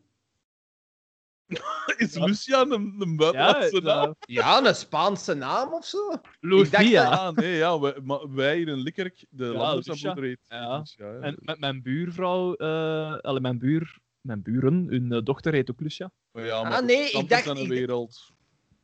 Is 1.96 2.14
Ja. 2.14 2.24
Lucia 2.24 2.60
een, 2.60 2.72
een 2.98 3.10
ja, 3.10 3.16
buitenlandse 3.16 3.80
naam? 3.80 4.08
uh, 4.08 4.14
Ja, 4.36 4.64
een 4.66 4.74
Spaanse 4.74 5.34
naam 5.34 5.72
of 5.72 5.84
zo. 5.86 6.20
Lucia. 6.40 7.04
Ah, 7.10 7.36
nee, 7.36 7.56
ja. 7.56 7.80
Wij, 7.80 8.00
maar 8.02 8.34
wij 8.34 8.56
hier 8.56 8.68
in 8.68 8.78
Likkerk, 8.78 9.24
de 9.30 9.44
Ja, 9.44 9.50
landers 9.52 9.86
heet 10.02 10.38
Ja. 10.48 10.78
Lucia, 10.78 11.12
ja. 11.12 11.20
En 11.20 11.36
met 11.40 11.58
mijn 11.60 11.82
buurvrouw, 11.82 12.54
eh 12.54 13.14
allee, 13.18 13.40
mijn, 13.40 13.58
buur, 13.58 13.98
mijn 14.20 14.42
buren, 14.42 14.86
hun 14.88 15.12
eh, 15.12 15.20
dochter 15.24 15.52
heet 15.52 15.70
ook 15.70 15.80
Lucia. 15.80 16.10
Maar 16.32 16.44
ja, 16.44 16.60
Ah, 16.60 16.84
nee, 16.84 17.10
de 17.12 17.18
ik 17.18 17.28
dacht- 17.28 17.42
van 17.44 17.54
de 17.54 17.62
ik- 17.62 17.68
wereld. 17.68 18.31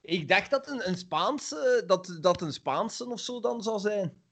Ik 0.08 0.28
dacht 0.28 0.50
dat 0.50 0.68
een, 0.68 0.88
een 0.88 0.96
Spaanse, 0.96 1.82
dat, 1.86 2.18
dat 2.20 2.42
een 2.42 2.52
Spaanse 2.52 3.06
of 3.06 3.20
zo 3.20 3.40
dan 3.40 3.62
zou 3.62 3.78
zijn. 3.78 4.22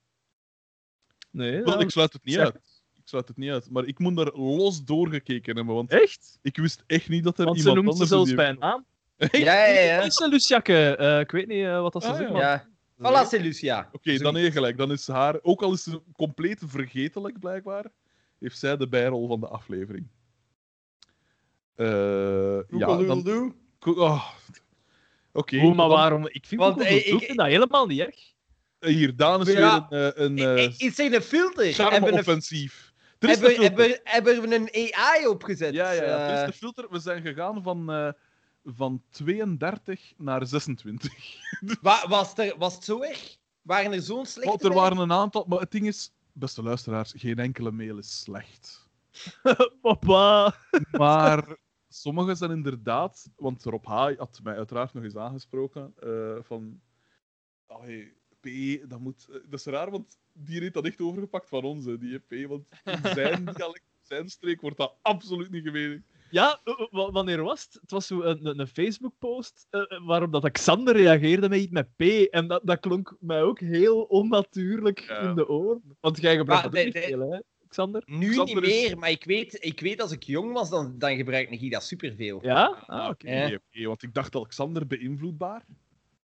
Nee, 1.31 1.63
Wel, 1.63 1.75
ja, 1.79 1.85
ik 1.85 1.91
sluit 1.91 2.13
het 2.13 2.25
niet 2.25 2.35
zeg- 2.35 2.45
uit. 2.45 2.83
Ik 2.95 3.03
sluit 3.05 3.29
het 3.29 3.37
niet 3.37 3.51
uit. 3.51 3.71
Maar 3.71 3.85
ik 3.85 3.99
moet 3.99 4.19
er 4.19 4.41
los 4.41 4.85
doorgekeken 4.85 5.57
hebben, 5.57 5.75
want 5.75 5.91
echt? 5.91 6.39
ik 6.43 6.57
wist 6.57 6.83
echt 6.87 7.09
niet 7.09 7.25
dat 7.25 7.39
er 7.39 7.45
Want 7.45 7.61
ze 7.61 7.69
iemand 7.69 7.85
noemt 7.85 7.97
ze 7.97 8.03
anders 8.15 8.27
zelfs 8.29 8.35
bij 8.35 8.53
naam. 8.53 8.85
Ja, 9.47 9.67
ja, 9.67 9.81
ja. 9.81 10.01
Is 10.01 10.15
ze 10.15 10.29
Luciakke? 10.29 10.97
Eh, 10.97 11.21
ik 11.21 11.31
weet 11.31 11.47
niet 11.47 11.65
eh, 11.65 11.81
wat 11.81 11.93
dat 11.93 12.03
ze 12.03 12.09
Ah, 12.09 12.17
zegt, 12.17 12.33
ja. 12.33 12.69
Voilà, 12.99 13.29
c'est 13.29 13.41
Lucia. 13.43 13.89
Oké, 13.93 14.17
dan 14.19 14.35
heb 14.35 14.53
gelijk. 14.53 14.77
Dan 14.77 14.93
is 14.93 15.07
haar, 15.07 15.39
ook 15.43 15.63
al 15.63 15.73
is 15.73 15.83
ze 15.83 16.03
compleet 16.13 16.63
vergetelijk 16.67 17.39
blijkbaar, 17.39 17.93
heeft 18.39 18.59
zij 18.59 18.77
de 18.77 18.89
bijrol 18.89 19.29
van 19.29 19.41
de 19.41 19.49
aflevering. 19.49 20.07
Eh 21.75 22.61
ja, 22.69 22.97
dan... 22.97 23.55
Ko- 23.79 23.93
oh. 23.93 24.31
Oké, 25.37 25.75
maar 25.75 25.89
waarom? 25.89 26.29
Ik 26.29 26.47
vind, 26.47 26.61
Want, 26.61 26.81
eh, 26.81 26.97
ik, 26.97 27.05
ik- 27.23 27.37
dat 27.37 27.47
helemaal 27.47 27.87
niet 27.87 28.01
erg. 28.01 28.35
Hier, 28.79 29.17
Daan 29.17 29.41
is 29.41 29.53
Ja. 29.53 29.87
weer 29.89 29.99
een, 30.01 30.15
eh, 30.15 30.25
een 30.25 30.39
I- 30.39 30.43
eh, 30.45 30.63
i- 30.65 30.75
Is 30.87 30.99
er 30.99 31.15
een 31.15 31.23
filter? 31.23 31.73
Charme-offensief. 31.73 32.93
Er 33.19 33.29
is 33.29 33.35
hebben, 33.39 33.57
een 33.57 33.63
hebben, 33.63 34.01
hebben 34.05 34.41
we 34.49 34.55
een 34.55 34.95
AI 34.95 35.27
opgezet? 35.27 35.75
Ja, 35.75 35.91
ja, 35.91 36.03
ja. 36.05 36.29
Er 36.29 36.35
is 36.35 36.41
Eh, 36.41 36.47
de 36.47 36.53
filter. 36.53 36.87
We 36.91 36.99
zijn 36.99 37.23
gegaan 37.23 37.63
van, 37.63 37.91
eh, 37.93 38.09
van 38.65 39.03
32 39.11 40.13
naar 40.17 40.47
26. 40.47 41.13
wa- 41.81 42.09
was, 42.09 42.33
er, 42.37 42.55
was 42.59 42.75
het 42.75 42.85
zo 42.85 43.03
erg? 43.03 43.37
Waren 43.63 43.93
er 43.93 44.03
zo'n 44.03 44.27
slechte 44.27 44.49
Want 44.51 44.63
er 44.63 44.69
bij? 44.69 44.79
waren 44.79 44.99
een 44.99 45.13
aantal... 45.13 45.45
Maar 45.49 45.59
het 45.61 45.71
ding 45.71 45.87
is, 45.87 46.13
beste 46.33 46.63
luisteraars, 46.63 47.13
geen 47.17 47.39
enkele 47.39 47.71
mail 47.71 47.99
is 47.99 48.21
slecht. 48.21 48.89
Papa. 49.83 50.55
Maar 50.91 51.57
sommige 52.01 52.35
zijn 52.35 52.51
inderdaad... 52.51 53.31
Want 53.37 53.65
Rob 53.65 53.85
H. 53.85 53.91
had 54.17 54.41
mij 54.43 54.57
uiteraard 54.57 54.93
nog 54.93 55.05
eens 55.05 55.17
aangesproken 55.17 55.95
eh, 55.99 56.37
van... 56.43 56.81
Allee, 57.67 58.15
P, 58.41 58.47
dat 58.91 59.01
moet... 59.01 59.27
eh, 59.31 59.35
Dat 59.49 59.59
is 59.61 59.65
raar, 59.67 59.91
want 59.91 60.19
die 60.33 60.61
heeft 60.61 60.75
dat 60.75 60.85
echt 60.85 61.01
overgepakt 61.01 61.49
van 61.49 61.63
ons, 61.65 61.85
hè, 61.85 61.99
die 61.99 62.19
P. 62.19 62.49
Want 62.49 62.69
in 62.85 62.99
zijn 63.15 63.45
dialect, 63.45 63.85
zijn 64.03 64.29
streek, 64.29 64.61
wordt 64.61 64.77
dat 64.77 64.97
absoluut 65.03 65.51
niet 65.51 65.65
gemeen. 65.65 66.05
Ja, 66.31 66.61
wa- 66.91 67.11
wanneer 67.11 67.43
was 67.43 67.63
het? 67.65 67.79
Het 67.81 67.91
was 67.91 68.07
zo 68.07 68.23
een, 68.23 68.59
een, 68.61 68.67
Facebook-post 68.67 69.67
eh, 69.71 69.81
eh, 69.89 70.07
waarop 70.07 70.33
dat 70.33 70.51
Xander 70.51 70.97
reageerde 70.97 71.49
met 71.49 71.61
iets 71.61 71.71
met 71.73 71.97
P. 71.97 72.01
En 72.31 72.47
dat, 72.47 72.61
dat 72.65 72.81
klonk 72.81 73.17
mij 73.21 73.43
ook 73.43 73.61
heel 73.61 74.03
onnatuurlijk 74.03 75.01
Ja. 75.01 75.19
in 75.21 75.35
de 75.35 75.49
oren. 75.49 75.97
Want 76.01 76.21
jij 76.21 76.37
gebruikt 76.37 76.63
Maar 76.63 76.73
dat 76.73 76.87
ook 76.87 76.93
de- 76.93 76.99
niet 76.99 77.09
de- 77.09 77.17
veel, 77.17 77.31
hè, 77.31 77.39
Xander? 77.69 78.03
Nu 78.07 78.31
Xander 78.31 78.55
niet 78.55 78.65
is- 78.65 78.87
meer, 78.89 78.99
maar 78.99 79.11
ik 79.11 79.25
weet, 79.25 79.65
ik 79.65 79.81
weet 79.81 80.01
als 80.01 80.13
ik 80.13 80.23
jong 80.23 80.53
was, 80.53 80.71
dan, 80.71 80.99
dan 80.99 81.17
gebruikte 81.17 81.55
ik 81.57 81.71
dat 81.71 81.85
superveel. 81.85 82.39
Ja? 82.43 82.65
Ah, 82.87 83.01
Ah, 83.01 83.09
oké. 83.11 83.31
Ja. 83.31 83.47
Nee, 83.47 83.57
oké, 83.57 83.87
want 83.87 84.03
ik 84.03 84.15
dacht 84.15 84.35
Alexander 84.37 84.87
beïnvloedbaar. 84.87 85.65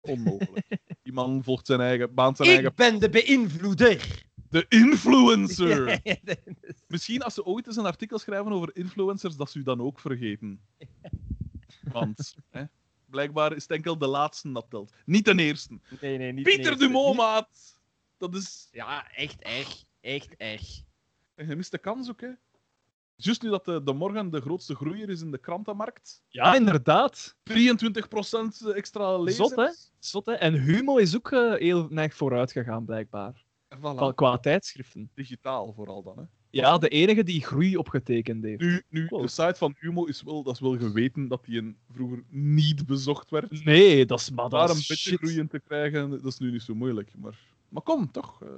Onmogelijk. 0.02 0.66
Die 1.04 1.14
man 1.14 1.44
volgt 1.44 1.66
zijn 1.66 1.80
eigen, 1.82 2.14
baant 2.14 2.38
zijn 2.38 2.50
eigen... 2.50 2.68
Ik 2.70 2.76
ben 2.76 3.00
de 3.00 3.10
beïnvloeder! 3.10 4.24
De 4.50 4.66
influencer! 4.70 5.88
Ja, 5.90 6.00
ja, 6.04 6.16
dat 6.24 6.38
is- 6.62 6.84
Misschien 6.88 7.22
als 7.22 7.34
ze 7.34 7.46
ooit 7.46 7.68
eens 7.68 7.76
een 7.76 7.86
artikel 7.86 8.20
schrijven 8.20 8.52
over 8.52 8.70
influencers, 8.74 9.36
dat 9.36 9.52
ze 9.52 9.60
u 9.60 9.64
dan 9.64 9.82
ook 9.82 10.00
vergeten. 10.00 10.60
Want, 11.94 12.36
hè, 12.50 12.64
blijkbaar 13.06 13.56
is 13.56 13.62
het 13.62 13.72
enkel 13.72 13.98
de 13.98 14.08
laatste 14.08 14.52
dat 14.52 14.66
telt. 14.70 14.94
Niet 15.06 15.26
de 15.26 15.36
eerste. 15.36 15.80
Nee, 16.02 16.18
nee, 16.18 16.32
niet 16.34 16.44
Pieter 16.44 16.78
Dumont, 16.78 17.16
maat! 17.18 17.80
Dat 18.18 18.36
is... 18.36 18.68
ja, 18.72 19.12
echt 19.16 19.42
erg. 19.42 19.84
Echt 20.02 20.36
erg. 20.38 20.82
En 21.42 21.48
je 21.48 21.56
mist 21.56 21.72
de 21.72 21.78
kans 21.78 22.10
ook, 22.10 22.22
hè. 22.22 22.30
Juist 23.16 23.42
nu 23.42 23.50
dat 23.50 23.66
de, 23.66 23.84
de 23.84 23.94
morgen 23.94 24.30
de 24.30 24.42
grootste 24.42 24.76
groeier 24.76 25.10
is 25.10 25.22
in 25.22 25.32
de 25.32 25.38
krantenmarkt. 25.38 26.24
Ja, 26.28 26.56
inderdaad. 26.56 27.36
23% 27.52 27.54
extra 28.76 29.18
lezers. 29.18 29.50
Zot, 29.50 29.56
hè? 29.56 29.68
Zot, 30.00 30.26
hè? 30.26 30.32
En 30.34 30.54
Humo 30.54 30.98
is 30.98 31.16
ook 31.16 31.32
eh, 31.32 31.54
heel 31.54 31.88
neig 31.90 32.14
vooruit 32.16 32.52
gegaan, 32.52 32.86
blijkbaar. 32.86 33.44
Voilà. 33.78 34.14
Qua, 34.16 34.38
tijdschriften. 34.38 35.10
Digitaal 35.14 35.74
vooral 35.74 36.04
dan, 36.04 36.18
hè. 36.18 36.24
Ja, 36.50 36.78
de 36.78 36.88
enige 36.90 37.24
die 37.24 37.42
groei 37.46 37.78
opgetekend 37.78 38.44
heeft. 38.44 38.62
Nu, 38.62 38.84
nu 38.90 39.08
de 39.08 39.28
site 39.28 39.56
van 39.56 39.76
Humo 39.80 40.06
is 40.06 40.22
wel, 40.24 40.44
dat 40.44 40.54
is 40.54 40.60
wel 40.60 40.78
geweten 40.78 41.28
dat 41.28 41.46
die 41.46 41.58
een 41.58 41.78
vroeger 41.94 42.24
niet 42.30 42.86
bezocht 42.86 43.30
werd. 43.30 43.64
Nee, 43.66 44.06
dat 44.06 44.20
is 44.20 44.30
maar 44.32 44.50
Daar 44.50 44.68
dat 44.68 44.76
een 44.76 44.82
is 44.82 44.88
beetje 44.88 45.10
shit. 45.10 45.20
groeien 45.20 45.48
te 45.48 45.60
krijgen, 45.60 46.10
dat 46.10 46.26
is 46.26 46.38
nu 46.38 46.52
niet 46.52 46.62
zo 46.62 46.76
moeilijk. 46.76 47.12
Maar, 47.18 47.40
maar 47.70 47.82
kom, 47.84 48.12
toch. 48.12 48.42
eh. 48.44 48.50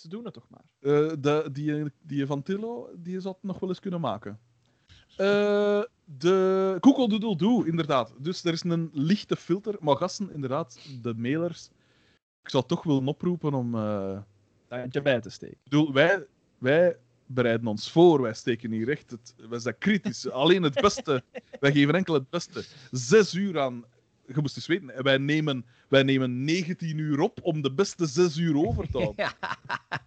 Ze 0.00 0.08
doen 0.08 0.24
het 0.24 0.34
toch 0.34 0.48
maar. 0.48 0.64
Eh, 0.80 1.12
de, 1.18 1.48
die, 1.52 1.84
die 2.02 2.26
van 2.26 2.42
Tillo, 2.42 2.90
die 2.96 3.20
zou 3.20 3.34
het 3.34 3.42
nog 3.42 3.58
wel 3.58 3.68
eens 3.68 3.80
kunnen 3.80 4.00
maken. 4.00 4.38
Eh 5.16 5.82
de 6.18 6.76
Koekeldoedeldoe, 6.80 7.66
inderdaad. 7.66 8.12
Dus 8.18 8.44
er 8.44 8.52
is 8.52 8.62
een 8.64 8.90
lichte 8.92 9.36
filter. 9.36 9.76
Maar 9.80 9.96
gasten, 9.96 10.32
inderdaad, 10.32 10.78
de 11.02 11.14
mailers. 11.14 11.70
Ik 12.42 12.48
zou 12.48 12.64
toch 12.66 12.82
willen 12.82 13.06
oproepen 13.08 13.54
om... 13.54 13.74
eh, 13.74 14.18
Daar 14.68 14.82
eentje 14.82 15.02
bij 15.02 15.20
te 15.20 15.30
steken. 15.30 15.56
ik 15.56 15.70
bedoel, 15.70 15.92
wij, 15.92 16.26
wij 16.58 16.96
bereiden 17.26 17.66
ons 17.66 17.90
voor, 17.90 18.22
wij 18.22 18.34
steken 18.34 18.70
hier 18.70 18.88
echt 18.88 19.10
het, 19.10 19.34
wij 19.48 19.58
zijn 19.58 19.78
kritisch. 19.78 20.30
Alleen 20.30 20.62
het 20.62 20.80
beste, 20.80 21.22
wij 21.60 21.72
geven 21.72 21.94
enkel 21.94 22.14
het 22.14 22.30
beste. 22.30 22.64
Zes 22.90 23.34
uur 23.34 23.60
aan, 23.60 23.84
je 24.34 24.40
moest 24.40 24.56
eens 24.56 24.66
weten, 24.66 25.02
wij 25.02 25.18
nemen, 25.18 25.64
wij 25.88 26.02
nemen 26.02 26.44
19 26.44 26.98
uur 26.98 27.20
op 27.20 27.38
om 27.42 27.62
de 27.62 27.72
beste 27.72 28.06
zes 28.06 28.36
uur 28.36 28.56
over 28.66 28.90
te 28.90 28.98
houden. 28.98 29.24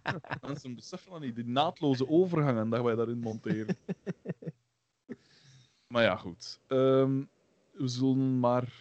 Ja. 0.04 0.20
Mensen 0.40 0.74
beseffen 0.74 1.10
dat 1.10 1.20
niet, 1.20 1.34
die 1.34 1.44
naadloze 1.44 2.08
overgangen 2.08 2.68
dat 2.68 2.82
wij 2.82 2.94
daarin 2.94 3.18
monteren. 3.18 3.76
maar 5.86 6.02
ja, 6.02 6.16
goed. 6.16 6.60
Ehm, 6.66 7.22
we 7.72 7.88
zullen 7.88 8.40
maar 8.40 8.72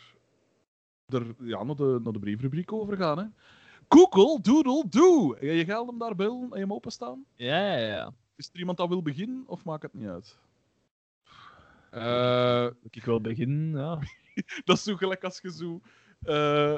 er, 1.05 1.35
ja, 1.39 1.63
naar, 1.63 1.75
de, 1.75 1.99
naar 2.03 2.13
de 2.13 2.19
briefrubriek 2.19 2.71
overgaan. 2.71 3.17
Hè. 3.17 3.25
Google, 3.87 4.41
doodle, 4.41 4.83
do. 4.89 5.29
Ga 5.29 5.45
je 5.45 5.65
geld 5.65 5.87
hem 5.87 5.97
daar 5.97 6.15
bellen 6.15 6.41
en 6.41 6.49
je 6.49 6.59
hem 6.59 6.73
openstaan? 6.73 7.25
Ja, 7.35 7.77
ja, 7.77 7.87
ja. 7.87 8.13
Is 8.35 8.49
er 8.53 8.59
iemand 8.59 8.77
dat 8.77 8.87
wil 8.87 9.01
beginnen 9.01 9.43
of 9.47 9.63
maakt 9.63 9.83
het 9.83 9.93
niet 9.93 10.07
uit? 10.07 10.37
Eh, 11.91 12.67
ik 12.89 13.05
wil 13.05 13.21
beginnen, 13.21 13.79
ja. 13.79 13.99
Dat 14.65 14.77
is 14.77 14.83
zo 14.83 14.95
gelijk 14.95 15.23
als 15.23 15.39
je 15.41 15.51
zo 15.51 15.81
eh, 16.21 16.77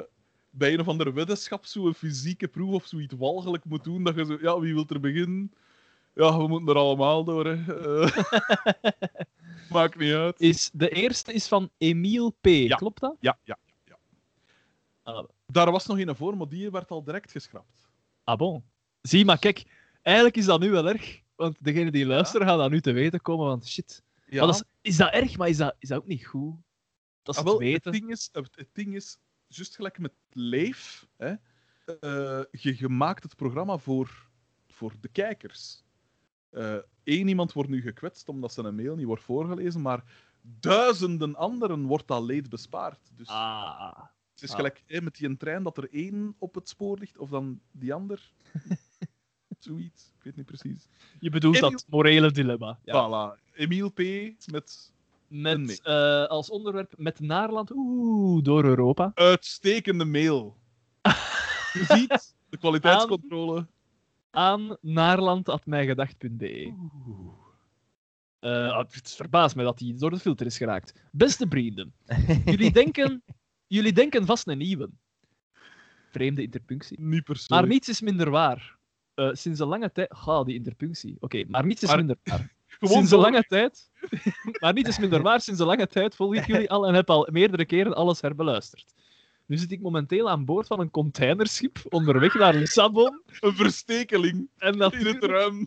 bij 0.50 0.72
een 0.72 0.80
of 0.80 0.88
andere 0.88 1.12
weddenschap 1.12 1.64
zo 1.64 1.86
een 1.86 1.94
fysieke 1.94 2.48
proef 2.48 2.72
of 2.72 2.86
zoiets 2.86 3.14
walgelijk 3.14 3.64
moet 3.64 3.84
doen. 3.84 4.04
Dat 4.04 4.14
je 4.14 4.24
zo, 4.24 4.38
ja, 4.40 4.60
wie 4.60 4.74
wil 4.74 4.84
er 4.88 5.00
beginnen? 5.00 5.52
Ja, 6.14 6.38
we 6.38 6.48
moeten 6.48 6.74
er 6.74 6.80
allemaal 6.80 7.24
door. 7.24 7.46
Hè. 7.46 7.74
Eh, 8.02 8.16
maakt 9.70 9.98
niet 9.98 10.12
uit. 10.12 10.40
Is, 10.40 10.70
de 10.72 10.88
eerste 10.88 11.32
is 11.32 11.48
van 11.48 11.70
Emile 11.78 12.32
P. 12.40 12.46
Ja. 12.46 12.76
Klopt 12.76 13.00
dat? 13.00 13.16
Ja, 13.20 13.38
ja. 13.44 13.58
ja. 13.84 13.98
Ah. 15.02 15.28
Daar 15.46 15.70
was 15.70 15.86
nog 15.86 15.98
een 15.98 16.16
voor, 16.16 16.36
maar 16.36 16.48
die 16.48 16.70
werd 16.70 16.90
al 16.90 17.04
direct 17.04 17.30
geschrapt. 17.30 17.88
Ah, 18.24 18.36
bon. 18.36 18.64
Zie, 19.02 19.24
maar 19.24 19.38
kijk, 19.38 19.64
eigenlijk 20.02 20.36
is 20.36 20.44
dat 20.44 20.60
nu 20.60 20.70
wel 20.70 20.88
erg. 20.88 21.20
Want 21.34 21.56
degenen 21.60 21.92
die 21.92 22.06
luisteren 22.06 22.46
gaan 22.46 22.58
dat 22.58 22.70
nu 22.70 22.80
te 22.80 22.92
weten 22.92 23.20
komen. 23.20 23.46
Want 23.46 23.68
shit. 23.68 24.02
Ja, 24.26 24.46
dat 24.46 24.54
is, 24.54 24.62
is 24.80 24.96
dat 24.96 25.12
erg, 25.12 25.36
maar 25.36 25.48
is 25.48 25.56
dat, 25.56 25.76
is 25.78 25.88
dat 25.88 25.98
ook 25.98 26.06
niet 26.06 26.26
goed? 26.26 26.54
Dat 27.26 27.34
is 27.34 27.40
Ah, 27.40 27.46
het 27.46 27.58
wel, 27.58 27.68
weten. 27.68 27.92
Het 27.92 28.00
ding 28.00 28.10
is, 28.12 28.28
het, 28.32 28.68
ding 28.72 28.94
is, 28.94 29.18
juist 29.46 29.74
gelijk 29.74 29.98
met 29.98 30.12
Leef, 30.30 31.06
hè, 31.16 31.34
eh, 31.84 32.44
je, 32.50 32.74
je 32.78 32.88
maakt 32.88 33.22
het 33.22 33.36
programma 33.36 33.78
voor, 33.78 34.28
voor 34.68 34.92
de 35.00 35.08
kijkers. 35.08 35.84
Eén 37.04 37.28
iemand 37.28 37.52
wordt 37.52 37.70
nu 37.70 37.80
gekwetst 37.80 38.28
omdat 38.28 38.52
zijn 38.52 38.74
mail 38.74 38.96
niet 38.96 39.06
wordt 39.06 39.22
voorgelezen, 39.22 39.80
maar 39.80 40.04
duizenden 40.42 41.34
anderen 41.34 41.82
wordt 41.82 42.08
dat 42.08 42.22
leed 42.22 42.48
bespaard. 42.48 43.10
Dus 43.14 43.28
Ah. 43.28 43.98
het 44.32 44.42
is 44.42 44.50
ah. 44.50 44.56
gelijk 44.56 44.82
hè, 44.86 45.00
met 45.00 45.16
die 45.16 45.36
trein 45.36 45.62
dat 45.62 45.76
er 45.76 45.92
één 45.92 46.34
op 46.38 46.54
het 46.54 46.68
spoor 46.68 46.98
ligt, 46.98 47.18
of 47.18 47.30
dan 47.30 47.60
die 47.70 47.94
ander. 47.94 48.32
Zoiets, 49.58 50.12
ik 50.18 50.22
weet 50.22 50.36
niet 50.36 50.46
precies. 50.46 50.88
Je 51.20 51.30
bedoelt 51.30 51.58
dat 51.60 51.86
morele 51.88 52.30
dilemma. 52.30 52.78
Ja. 52.82 52.94
Voilà. 53.38 53.52
Emiel 53.52 53.90
P. 53.90 53.98
met. 54.50 54.94
Met 55.28 55.80
eh, 55.82 56.24
als 56.26 56.50
onderwerp 56.50 56.92
met 56.96 57.20
Naarland, 57.20 57.70
oeh, 57.74 58.42
door 58.42 58.64
Europa. 58.64 59.10
uitstekende 59.14 60.04
mail. 60.04 60.56
Je 61.72 61.84
ziet 61.88 62.34
de 62.48 62.56
kwaliteitscontrole. 62.58 63.66
Aan 64.30 64.76
naarland.mijgedacht.be. 64.80 66.74
Eh, 68.38 68.78
het 68.78 69.12
verbaast 69.16 69.54
mij 69.56 69.64
dat 69.64 69.78
hij 69.80 69.94
door 69.96 70.10
de 70.10 70.18
filter 70.18 70.46
is 70.46 70.56
geraakt. 70.56 70.92
Beste 71.12 71.46
vrienden, 71.48 71.94
jullie 72.44 72.72
denken, 72.82 73.22
jullie 73.66 73.92
denken 73.92 74.26
vast 74.26 74.46
een 74.48 74.58
nieuwe. 74.58 74.90
Vreemde 76.10 76.42
interpunctie. 76.42 77.00
Niet 77.00 77.24
persoonlijk. 77.24 77.60
Maar 77.68 77.76
niets 77.76 77.88
is 77.88 78.00
minder 78.00 78.30
waar. 78.30 78.76
Eh, 79.14 79.28
sinds 79.32 79.60
een 79.60 79.66
lange 79.68 79.92
tijd. 79.92 80.14
Ga, 80.16 80.44
die 80.44 80.54
interpunctie. 80.54 81.16
Oké, 81.20 81.44
maar 81.48 81.66
niets 81.66 81.82
is 81.82 81.88
Maar- 81.88 81.96
minder 81.96 82.16
waar. 82.22 82.54
Gewoon 82.66 82.94
sinds 82.96 83.10
een 83.10 83.18
lange 83.18 83.42
tijd. 83.42 83.90
maar 84.60 84.72
niets 84.72 84.88
is 84.88 84.98
minder 84.98 85.22
waar. 85.22 85.40
Sinds 85.40 85.60
een 85.60 85.66
lange 85.66 85.86
tijd 85.86 86.14
volg 86.14 86.34
ik 86.34 86.46
jullie 86.52 86.70
al 86.70 86.86
en 86.86 86.94
heb 86.94 87.10
al 87.10 87.28
meerdere 87.32 87.64
keren 87.64 87.94
alles 87.96 88.20
herbeluisterd. 88.20 88.94
Nu 89.46 89.56
zit 89.56 89.72
ik 89.72 89.80
momenteel 89.80 90.30
aan 90.30 90.44
boord 90.44 90.66
van 90.66 90.80
een 90.80 90.90
containerschip 90.90 91.78
onderweg 91.88 92.34
naar 92.34 92.54
Lissabon. 92.54 93.22
Een 93.40 93.54
verstekeling 93.56 94.48
En 94.56 94.78
dat, 94.78 94.92
in 94.94 95.06
het 95.06 95.24
ruim. 95.24 95.58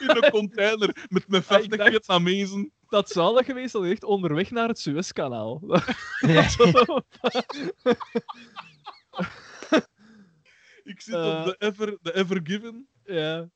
In 0.00 0.10
een 0.10 0.30
container 0.30 1.06
met 1.08 1.24
een 1.28 1.42
50 1.42 1.78
dacht- 1.78 1.90
Vietnamezen. 1.90 2.72
dat 2.88 3.10
zou 3.10 3.34
dat 3.34 3.44
geweest 3.44 3.70
zijn, 3.70 3.84
echt 3.84 4.04
onderweg 4.04 4.50
naar 4.50 4.68
het 4.68 4.78
Suezkanaal. 4.78 5.60
Ja. 6.20 6.46
Ik 10.84 11.00
zit 11.00 11.14
Eh. 11.14 11.38
op 11.38 11.44
de 11.44 11.54
Ever, 11.58 11.98
de 12.02 12.14
Ever 12.16 12.40
Given. 12.44 12.88
Ja. 13.04 13.48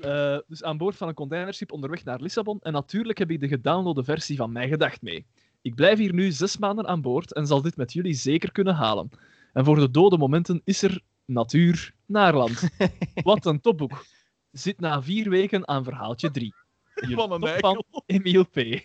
Eh, 0.00 0.38
dus 0.46 0.62
aan 0.62 0.76
boord 0.76 0.96
van 0.96 1.08
een 1.08 1.14
containerschip 1.14 1.72
onderweg 1.72 2.04
naar 2.04 2.20
Lissabon. 2.20 2.58
En 2.62 2.72
natuurlijk 2.72 3.18
heb 3.18 3.30
ik 3.30 3.40
de 3.40 3.48
gedownloade 3.48 4.04
versie 4.04 4.36
van 4.36 4.52
Mijn 4.52 4.68
Gedacht 4.68 5.02
mee. 5.02 5.26
Ik 5.62 5.74
blijf 5.74 5.98
hier 5.98 6.12
nu 6.14 6.30
zes 6.30 6.58
maanden 6.58 6.86
aan 6.86 7.00
boord 7.00 7.32
en 7.32 7.46
zal 7.46 7.62
dit 7.62 7.76
met 7.76 7.92
jullie 7.92 8.14
zeker 8.14 8.52
kunnen 8.52 8.74
halen. 8.74 9.08
En 9.52 9.64
voor 9.64 9.76
de 9.76 9.90
dode 9.90 10.18
momenten 10.18 10.60
is 10.64 10.82
er 10.82 11.00
natuur 11.24 11.94
Naarland. 12.06 12.68
Wat 13.24 13.46
een 13.46 13.60
topboek. 13.60 14.06
Zit 14.50 14.80
na 14.80 15.02
vier 15.02 15.30
weken 15.30 15.68
aan 15.68 15.84
verhaaltje 15.84 16.30
3. 16.30 16.54
Van 17.14 17.42
een. 17.42 17.84
Emiel 18.06 18.44
P. 18.48 18.54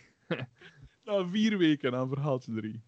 Na 1.03 1.27
vier 1.27 1.57
weken 1.57 1.95
aan 1.95 2.09
verhaaltje 2.09 2.53
3. 2.53 2.81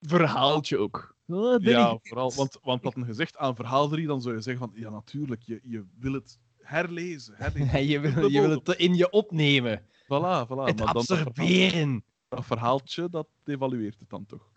Verhaaltje 0.00 0.78
ook. 0.78 1.14
Oh, 1.26 1.58
ben 1.58 1.70
Ja, 1.72 1.90
ik- 1.90 1.98
vooral. 2.02 2.32
Want, 2.34 2.58
want 2.62 2.82
dat 2.82 2.96
een 2.96 3.04
gezegd 3.04 3.36
aan 3.36 3.56
verhaal 3.56 3.88
3, 3.88 4.06
dan 4.06 4.22
zou 4.22 4.34
je 4.34 4.40
zeggen 4.40 4.68
van, 4.68 4.80
ja 4.80 4.90
natuurlijk, 4.90 5.42
je, 5.42 5.60
je 5.62 5.84
wil 5.98 6.12
het 6.12 6.38
herlezen. 6.74 7.34
je, 7.86 8.00
wil, 8.00 8.28
je 8.30 8.40
wil 8.40 8.50
het 8.50 8.68
in 8.68 8.94
je 8.94 9.10
opnemen. 9.10 9.80
Voilà, 9.82 10.46
voilà. 10.46 10.48
het 10.48 10.48
maar 10.48 10.74
dan 10.74 10.76
dat 10.76 11.06
verhaal- 11.06 11.24
absorberen. 11.26 12.04
dat 12.28 12.44
verhaaltje, 12.44 13.08
dat 13.10 13.26
evalueert 13.44 13.98
het 13.98 14.10
dan 14.10 14.26
toch. 14.26 14.50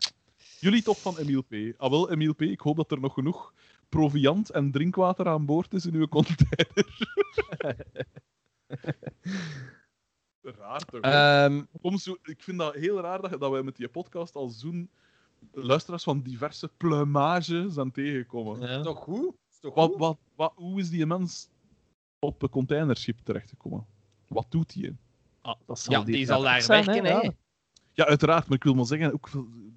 Jullie 0.60 0.82
toch 0.82 1.00
van 1.00 1.18
Emiel 1.18 1.42
P. 1.42 1.52
Ah 1.76 1.90
wel, 1.90 2.10
Emiel 2.10 2.34
P., 2.34 2.40
ik 2.42 2.60
hoop 2.60 2.76
dat 2.76 2.90
er 2.90 3.00
nog 3.00 3.14
genoeg 3.14 3.52
proviant 3.88 4.50
en 4.50 4.70
drinkwater 4.70 5.28
aan 5.28 5.44
boord 5.46 5.74
is 5.74 5.86
in 5.86 5.94
uw 5.94 6.08
container. 6.08 7.06
raar 10.42 10.84
toch? 10.84 11.00
hè? 11.00 11.44
Ehm, 11.44 11.62
Kom 11.80 11.98
zo, 11.98 12.16
ik 12.22 12.42
vind 12.42 12.58
dat 12.58 12.74
heel 12.74 13.00
raar 13.00 13.20
dat, 13.20 13.40
dat 13.40 13.50
wij 13.50 13.62
met 13.62 13.76
die 13.76 13.88
podcast 13.88 14.34
al 14.34 14.48
zo'n 14.48 14.90
luisteraars 15.52 16.02
van 16.02 16.22
diverse 16.22 16.68
plumage 16.76 17.66
zijn 17.70 17.90
tegengekomen. 17.90 18.60
Ja. 18.60 18.78
is 18.78 18.84
toch 18.84 18.98
goed? 18.98 19.34
Is 19.50 19.58
toch 19.60 19.74
Wat, 19.74 19.88
goed? 19.90 19.98
wat, 19.98 20.18
wat, 20.34 20.52
hoe 20.56 20.80
is 20.80 20.90
die 20.90 21.06
mens 21.06 21.48
op 22.18 22.42
een 22.42 22.48
containerschip 22.48 23.18
terechtgekomen? 23.22 23.86
Wat 24.28 24.46
doet 24.48 24.74
hij? 24.74 24.96
Ah, 25.40 25.54
dat 25.66 25.78
zal 25.78 25.92
Ja, 25.94 26.04
die 26.04 26.26
zal 26.26 26.42
daar 26.42 26.62
zijn, 26.62 26.84
werken, 26.84 27.04
hè, 27.04 27.10
ja. 27.10 27.32
Ja, 27.92 28.06
uiteraard, 28.06 28.48
maar 28.48 28.56
ik 28.56 28.64
wil 28.64 28.74
maar 28.74 28.86
zeggen, 28.86 29.12
ook, 29.12 29.28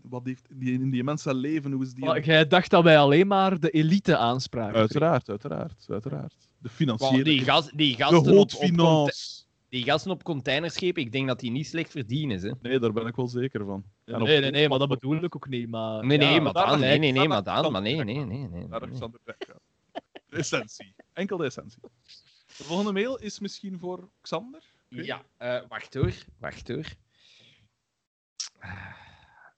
wat 0.01 0.25
heeft 0.25 0.47
die, 0.49 0.73
in 0.73 0.89
die 0.89 1.03
mensen 1.03 1.35
leven, 1.35 1.71
hoe 1.71 1.83
is 1.83 1.93
die... 1.93 2.05
Maar 2.05 2.25
jij 2.25 2.47
dacht 2.47 2.69
dat 2.69 2.83
wij 2.83 2.97
alleen 2.97 3.27
maar 3.27 3.59
de 3.59 3.69
elite 3.69 4.17
aanspraken. 4.17 4.75
Uiteraard, 4.79 5.29
uiteraard, 5.29 5.85
uiteraard. 5.87 6.35
De 6.57 6.69
financiële... 6.69 7.23
die, 7.23 7.43
gas, 7.43 7.71
die, 7.71 7.95
de 7.95 8.03
gasten 8.03 8.17
op, 8.19 8.27
op 8.27 8.51
hoofdfinance. 8.51 9.43
die 9.69 9.83
gasten 9.83 10.11
op 10.11 10.23
containerschepen, 10.23 11.01
ik 11.01 11.11
denk 11.11 11.27
dat 11.27 11.39
die 11.39 11.51
niet 11.51 11.67
slecht 11.67 11.91
verdienen. 11.91 12.39
Hè. 12.41 12.51
Nee, 12.61 12.79
daar 12.79 12.93
ben 12.93 13.05
ik 13.05 13.15
wel 13.15 13.27
zeker 13.27 13.65
van. 13.65 13.83
Op- 14.05 14.17
Nee, 14.17 14.39
nee, 14.39 14.51
nee, 14.51 14.69
maar 14.69 14.79
dat 14.79 14.89
bedoel 14.89 15.23
ik 15.23 15.35
ook 15.35 15.47
niet. 15.49 15.69
Maar, 15.69 16.05
Nee, 16.05 16.17
nee, 16.17 16.33
ja, 16.33 16.41
maar 16.41 16.53
dan. 16.53 16.79
Nee, 16.79 16.99
nee, 16.99 17.11
nee, 17.11 17.27
maar 17.27 17.43
dan. 17.43 17.61
dan 17.63 17.71
Maar 17.71 17.81
nee, 17.81 17.97
de 17.97 18.03
nee, 18.03 18.25
nee. 18.25 18.47
nee, 18.47 18.67
Daar 18.67 18.81
nee. 18.81 18.91
is 18.95 19.01
aan 19.01 19.11
de 19.11 19.19
weg 19.23 19.35
gaan. 19.39 19.59
De 20.29 20.37
essentie. 20.37 20.93
Enkel 21.13 21.37
de 21.37 21.45
essentie. 21.45 21.79
De 22.61 22.67
volgende 22.67 22.91
mail 22.91 23.17
is 23.19 23.39
misschien 23.39 23.79
voor 23.79 24.09
Xander. 24.21 24.63
Ja, 24.87 25.25
eh, 25.37 25.61
wacht 25.67 25.93
hoor. 25.93 26.13
Wacht 26.37 26.67
hoor. 26.67 26.85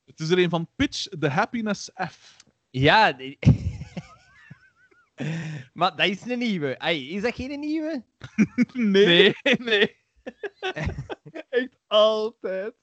Het 0.05 0.19
is 0.19 0.29
er 0.29 0.37
een 0.39 0.49
van 0.49 0.67
Pitch 0.75 1.07
the 1.19 1.29
Happiness 1.29 1.89
F. 2.09 2.37
Ja, 2.69 3.11
die- 3.13 3.37
maar 5.73 5.95
dat 5.95 6.07
is 6.07 6.25
een 6.25 6.39
nieuwe. 6.39 6.77
Is 7.09 7.21
dat 7.21 7.35
geen 7.35 7.59
nieuwe? 7.59 8.03
Nee, 8.73 9.35
Nee, 9.43 9.55
nee. 9.57 9.97
Echt 11.49 11.77
altijd. 11.87 12.73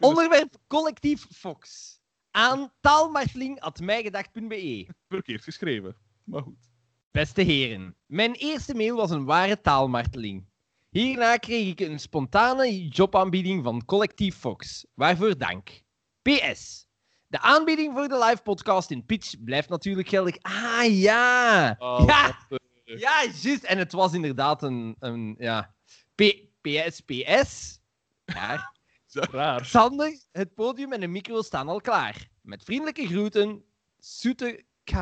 Onderwerp 0.00 0.56
collectief 0.66 1.26
Fox. 1.32 1.92
Aan 2.30 2.72
taalmarteling.mijgedacht.be. 2.80 4.86
verkeerd 5.08 5.42
geschreven. 5.42 5.96
Maar 6.24 6.42
goed. 6.42 6.72
Beste 7.14 7.42
heren, 7.42 7.96
mijn 8.06 8.32
eerste 8.32 8.74
mail 8.74 8.96
was 8.96 9.10
een 9.10 9.24
ware 9.24 9.60
taalmarteling. 9.60 10.44
Hierna 10.90 11.36
kreeg 11.36 11.68
ik 11.68 11.80
een 11.80 11.98
spontane 11.98 12.88
jobaanbieding 12.88 13.64
van 13.64 13.84
Collectief 13.84 14.36
Fox. 14.36 14.86
Waarvoor 14.94 15.38
dank. 15.38 15.82
PS. 16.22 16.86
De 17.26 17.40
aanbieding 17.40 17.92
voor 17.92 18.08
de 18.08 18.24
live 18.24 18.42
podcast 18.42 18.90
in 18.90 19.04
Pitch 19.04 19.34
blijft 19.44 19.68
natuurlijk 19.68 20.08
geldig. 20.08 20.36
Ah 20.42 21.00
ja! 21.00 21.76
Oh, 21.78 22.04
ja! 22.06 22.38
Ja, 22.84 23.24
juist. 23.42 23.64
En 23.64 23.78
het 23.78 23.92
was 23.92 24.12
inderdaad 24.12 24.62
een. 24.62 24.96
een 24.98 25.34
ja. 25.38 25.74
P 26.14 26.22
PS, 26.60 27.00
PS. 27.00 27.80
Ja. 28.24 28.72
Raar. 29.12 29.64
Sander, 29.64 30.18
het 30.32 30.54
podium 30.54 30.92
en 30.92 31.00
de 31.00 31.06
micro 31.06 31.42
staan 31.42 31.68
al 31.68 31.80
klaar. 31.80 32.28
Met 32.40 32.62
vriendelijke 32.64 33.06
groeten, 33.06 33.64
Soete 33.98 34.64
K. 34.84 34.92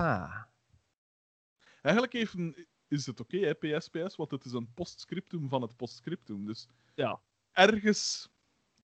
Eigenlijk 1.82 2.14
heeft, 2.14 2.34
een- 2.34 2.66
is 2.88 3.06
het 3.06 3.20
oké, 3.20 3.36
hè, 3.38 3.54
PS, 3.54 3.88
PS, 3.88 4.16
want 4.16 4.30
het 4.30 4.44
is 4.44 4.52
een 4.52 4.72
postscriptum 4.74 5.48
van 5.48 5.62
het 5.62 5.76
postscriptum. 5.76 6.46
Dus 6.46 6.66
Ja. 6.94 7.20
ergens 7.52 8.28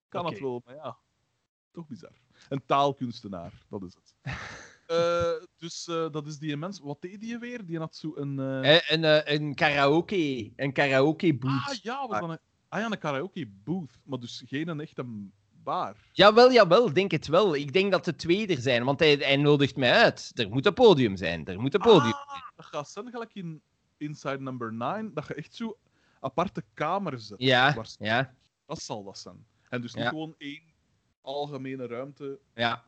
kan 0.08 0.26
het 0.26 0.40
wel, 0.40 0.62
maar 0.64 0.74
ja, 0.74 0.98
toch 1.72 1.86
bizar. 1.86 2.12
Een 2.48 2.66
taalkunstenaar, 2.66 3.52
dat 3.68 3.82
is 3.82 3.94
het. 3.94 4.14
Eh, 4.88 5.32
dus 5.56 5.86
eh, 5.88 6.10
dat 6.10 6.26
is 6.26 6.38
die 6.38 6.56
mens. 6.56 6.80
Wat 6.80 7.00
deed 7.02 7.20
die 7.20 7.38
weer? 7.38 7.66
Die 7.66 7.78
had 7.78 7.96
zo 7.96 8.12
een. 8.16 8.38
eh, 8.38 8.80
een, 8.90 9.04
eh, 9.04 9.34
een 9.34 9.54
karaoke, 9.54 10.52
een 10.56 10.72
karaoke 10.72 11.34
booth. 11.38 11.66
Ah 11.68 11.74
ja, 11.82 12.06
was 12.06 12.20
dan 12.20 12.30
een, 12.30 12.38
ah, 12.68 12.80
ja, 12.80 12.90
een 12.90 12.98
karaoke 12.98 13.46
booth, 13.46 13.98
maar 14.04 14.18
dus 14.18 14.42
geen 14.46 14.68
een 14.68 14.80
echte 14.80 15.04
bar. 15.68 15.96
Jawel, 16.12 16.52
jawel, 16.52 16.92
denk 16.92 17.10
het 17.10 17.26
wel. 17.26 17.54
Ik 17.54 17.72
denk 17.72 17.92
dat 17.92 18.04
de 18.04 18.14
twee 18.16 18.46
er 18.46 18.60
zijn, 18.60 18.84
want 18.84 18.98
hij, 18.98 19.14
hij 19.14 19.36
nodigt 19.36 19.76
mij 19.76 19.92
uit. 19.92 20.30
Er 20.34 20.48
moet 20.48 20.66
een 20.66 20.74
podium 20.74 21.16
zijn, 21.16 21.44
er 21.46 21.60
moet 21.60 21.74
een 21.74 21.80
podium. 21.80 22.12
Ah, 22.12 22.40
dat 22.56 22.66
gaat 22.66 22.88
zijn 22.90 23.10
gelijk 23.10 23.34
in 23.34 23.62
Inside 23.96 24.40
Number 24.40 24.72
9, 24.72 25.14
dat 25.14 25.26
je 25.26 25.34
echt 25.34 25.54
zo 25.54 25.78
aparte 26.20 26.64
kamers 26.74 27.26
zet. 27.26 27.40
ja, 27.40 27.84
ja, 27.98 28.34
Dat 28.66 28.78
zal 28.80 29.04
dat 29.04 29.18
zijn. 29.18 29.46
En 29.68 29.80
dus 29.80 29.94
niet 29.94 30.04
Ja. 30.04 30.08
gewoon 30.10 30.34
één 30.38 30.62
algemene 31.20 31.86
ruimte. 31.86 32.38
ja. 32.54 32.86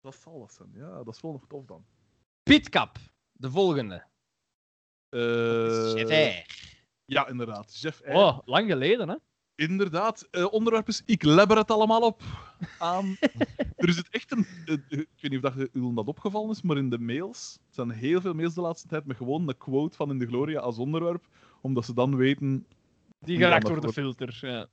Dat 0.00 0.14
zal 0.14 0.38
dat 0.38 0.52
zijn. 0.52 0.68
Ja, 0.74 1.02
dat 1.04 1.14
is 1.14 1.20
wel 1.20 1.32
nog 1.32 1.46
tof 1.48 1.64
dan. 1.64 1.84
Pitkap, 2.42 2.98
de 3.32 3.50
volgende. 3.50 4.04
Eh, 5.08 5.92
Chef 5.92 6.44
ja, 7.04 7.28
inderdaad. 7.28 7.72
Chef 7.76 8.00
R. 8.00 8.10
Oh, 8.12 8.38
lang 8.44 8.70
geleden, 8.70 9.08
hè? 9.08 9.16
Inderdaad. 9.56 10.28
Eh, 10.30 10.52
onderwerp 10.52 10.88
is, 10.88 11.02
ik 11.04 11.22
lebber 11.22 11.56
het 11.56 11.70
allemaal 11.70 12.00
op. 12.00 12.22
Aan... 12.78 13.16
er 13.76 13.88
is 13.88 13.96
het 13.96 14.08
echt 14.10 14.32
een... 14.32 14.46
eh, 14.64 14.74
ik 14.88 15.20
weet 15.20 15.30
niet 15.30 15.44
of 15.44 15.52
dat, 15.52 15.68
u 15.72 15.94
dat 15.94 16.06
opgevallen 16.06 16.50
is, 16.50 16.62
maar 16.62 16.76
in 16.76 16.90
de 16.90 16.98
mails, 16.98 17.58
er 17.68 17.74
zijn 17.74 17.90
heel 17.90 18.20
veel 18.20 18.34
mails 18.34 18.54
de 18.54 18.60
laatste 18.60 18.88
tijd 18.88 19.06
met 19.06 19.16
gewoon 19.16 19.48
een 19.48 19.56
quote 19.56 19.96
van 19.96 20.10
In 20.10 20.18
de 20.18 20.26
Gloria 20.26 20.60
als 20.60 20.78
onderwerp, 20.78 21.26
omdat 21.60 21.84
ze 21.84 21.94
dan 21.94 22.16
weten... 22.16 22.66
Die 23.20 23.38
geraakt 23.38 23.66
door 23.66 23.80
de 23.80 23.92
filter. 23.92 24.38
Ja. 24.40 24.66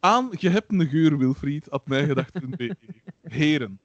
Aan, 0.00 0.28
je 0.38 0.48
hebt 0.48 0.72
een 0.72 0.88
geur, 0.88 1.18
Wilfried, 1.18 1.70
at 1.70 1.86
mijgedacht.be. 1.86 2.76
Heren, 3.22 3.80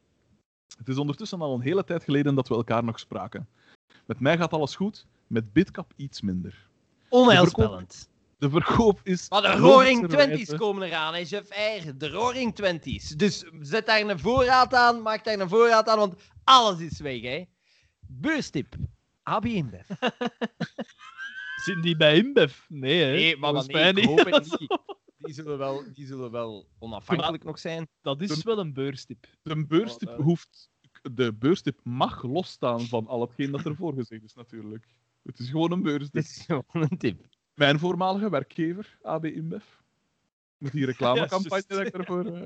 het 0.77 0.88
is 0.88 0.98
ondertussen 0.98 1.42
al 1.42 1.53
een 1.53 1.61
hele 1.61 1.84
tijd 1.84 2.03
geleden 2.03 2.35
dat 2.35 2.48
we 2.48 2.56
elkaar 2.56 2.84
nog 2.84 3.00
spraken. 3.00 3.48
Met 4.06 4.19
mij 4.19 4.38
gaat 4.38 4.53
alles 4.53 4.76
goed, 4.76 5.06
met 5.27 5.53
Bitcap 5.53 5.93
iets 5.95 6.22
minder. 6.22 6.67
Onheilspellend. 7.09 8.09
De 8.38 8.49
verkoop 8.49 8.99
is... 9.03 9.30
Maar 9.30 9.41
de 9.41 9.51
Roaring 9.51 10.09
Twenties 10.09 10.56
komen 10.56 10.88
eraan, 10.88 11.14
hè, 11.14 11.25
chef 11.25 11.49
R. 11.49 11.98
De 11.98 12.09
Roaring 12.09 12.56
Twenties. 12.56 13.09
Dus 13.09 13.45
zet 13.59 13.85
daar 13.85 14.01
een 14.01 14.19
voorraad 14.19 14.74
aan, 14.74 15.01
maak 15.01 15.24
daar 15.24 15.40
een 15.40 15.49
voorraad 15.49 15.88
aan, 15.88 15.98
want 15.98 16.16
alles 16.43 16.80
is 16.80 16.99
weg, 16.99 17.22
hè. 17.22 17.43
Beurstip. 17.99 18.75
AB 19.24 19.45
InBev. 19.45 19.90
Zitten 21.66 21.82
die 21.83 21.98
bij 21.98 22.17
InBev? 22.17 22.59
Nee, 22.67 23.03
hè? 23.03 23.11
Nee, 23.11 23.38
maar, 23.38 23.53
nee, 23.53 23.88
ik 23.88 23.95
niet. 23.95 24.06
hoop 24.06 24.25
het 24.25 24.49
niet. 24.59 24.77
Die 25.17 25.33
zullen 25.33 25.57
wel, 25.57 25.83
die 25.93 26.06
zullen 26.06 26.32
wel 26.32 26.67
onafhankelijk 26.80 27.43
nog 27.43 27.59
zijn. 27.59 27.88
Dat 28.01 28.22
is 28.22 28.43
wel 28.43 28.59
een 28.59 28.74
beurstip. 28.74 29.25
De 29.41 29.66
beurstip 29.66 30.09
Oh, 30.09 30.16
eh. 30.17 30.24
hoeft... 30.24 30.69
De 31.11 31.33
beurstip 31.33 31.80
mag 31.83 32.24
losstaan 32.24 32.82
van 32.82 33.07
al 33.07 33.22
hetgeen 33.22 33.51
dat 33.51 33.66
ervoor 33.66 33.93
gezegd 33.93 34.24
is, 34.24 34.33
natuurlijk. 34.33 34.88
Het 35.24 35.40
is 35.40 35.49
gewoon 35.49 35.72
een 35.72 35.82
beurstip. 35.82 36.14
Dit 36.14 36.25
is 36.25 36.43
gewoon 36.45 36.88
een 36.90 36.98
tip. 36.98 37.25
Mijn 37.58 37.80
voormalige 37.80 38.30
werkgever, 38.30 38.98
AB 39.02 39.26
InBev. 39.26 39.64
Met 40.58 40.72
die 40.72 40.86
reclamecampagne 40.86 41.64
Ja, 41.68 41.76
dat 41.76 41.86
ik 41.86 41.94
daarvoor... 41.94 42.26
eh. 42.26 42.42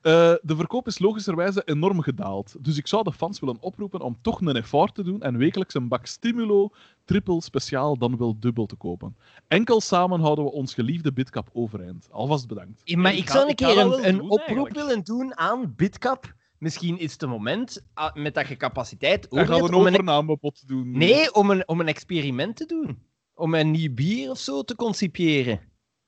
Eh, 0.00 0.34
de 0.42 0.56
verkoop 0.56 0.86
is 0.86 0.98
logischerwijze 0.98 1.62
enorm 1.64 2.00
gedaald. 2.00 2.64
Dus 2.64 2.76
ik 2.76 2.86
zou 2.86 3.02
de 3.02 3.12
fans 3.12 3.40
willen 3.40 3.60
oproepen 3.60 4.00
om 4.00 4.18
toch 4.22 4.40
een 4.40 4.56
effort 4.56 4.94
te 4.94 5.02
doen 5.02 5.22
en 5.22 5.36
wekelijks 5.36 5.74
een 5.74 5.88
bak 5.88 6.06
Stimulo 6.06 6.70
triple 7.04 7.42
speciaal 7.42 7.98
dan 7.98 8.16
wel 8.16 8.38
dubbel 8.38 8.66
te 8.66 8.76
kopen. 8.76 9.16
Enkel 9.46 9.80
samen 9.80 10.20
houden 10.20 10.44
we 10.44 10.50
ons 10.50 10.74
geliefde 10.74 11.12
Bitcap 11.12 11.48
overeind. 11.52 12.08
Alvast 12.10 12.48
bedankt. 12.48 12.80
Ja, 12.84 12.98
maar 12.98 13.14
Ik 13.14 13.30
zou 13.30 13.48
een 13.48 13.54
keer 13.54 13.78
een, 13.78 14.08
een 14.08 14.16
doen, 14.16 14.30
oproep 14.30 14.38
eigenlijk. 14.38 14.74
willen 14.74 15.04
doen 15.04 15.36
aan 15.36 15.74
Bitcap. 15.76 16.34
Misschien 16.58 16.98
is 16.98 17.12
het 17.12 17.22
een 17.22 17.28
moment, 17.28 17.84
ah, 17.94 18.14
met 18.14 18.34
dat 18.34 18.48
je 18.48 18.56
capaciteit 18.56 19.30
over 19.30 19.54
een 19.54 19.62
om 19.62 19.86
een, 19.86 19.92
overnamebod 19.92 20.68
doen. 20.68 20.90
nee, 20.90 21.34
om 21.34 21.50
een, 21.50 21.68
om 21.68 21.80
een 21.80 21.88
experiment 21.88 22.56
te 22.56 22.66
doen. 22.66 23.06
Om 23.38 23.54
een 23.54 23.70
nieuw 23.70 23.94
bier 23.94 24.30
of 24.30 24.38
zo 24.38 24.62
te 24.62 24.74
concipiëren. 24.74 25.60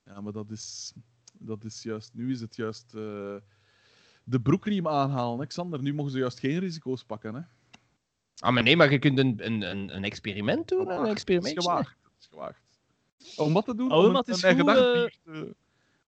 Ja, 0.04 0.20
maar 0.20 0.32
dat 0.32 0.50
is, 0.50 0.92
dat 1.32 1.64
is 1.64 1.82
juist... 1.82 2.10
Nu 2.14 2.32
is 2.32 2.40
het 2.40 2.56
juist 2.56 2.84
eh, 2.94 3.34
de 4.24 4.40
broekriem 4.42 4.88
aanhalen, 4.88 5.38
hè, 5.40 5.46
Xander. 5.46 5.82
Nu 5.82 5.94
mogen 5.94 6.12
ze 6.12 6.18
juist 6.18 6.38
geen 6.38 6.58
risico's 6.58 7.04
pakken, 7.04 7.34
hè. 7.34 7.40
Ah, 8.38 8.52
maar 8.52 8.62
nee, 8.62 8.76
maar 8.76 8.90
je 8.92 8.98
kunt 8.98 9.18
een, 9.18 9.34
een, 9.46 9.62
een, 9.62 9.96
een 9.96 10.04
experiment 10.04 10.68
doen. 10.68 10.90
Een 10.90 10.96
Het 10.96 11.04
is 11.06 11.10
experiment. 11.12 11.62
gewaagd. 11.62 11.96
Het 12.02 12.12
is 12.20 12.26
gewaagd. 12.30 12.62
Om 13.36 13.52
wat 13.52 13.64
te 13.64 13.74
doen? 13.74 13.92
Oh, 13.92 13.98
om 13.98 14.04
een, 14.04 14.14
het 14.16 14.28
is 14.28 14.42
een 14.42 14.58
goed, 14.60 14.68
eh, 14.68 14.74
bier 14.92 15.16
te- 15.24 15.54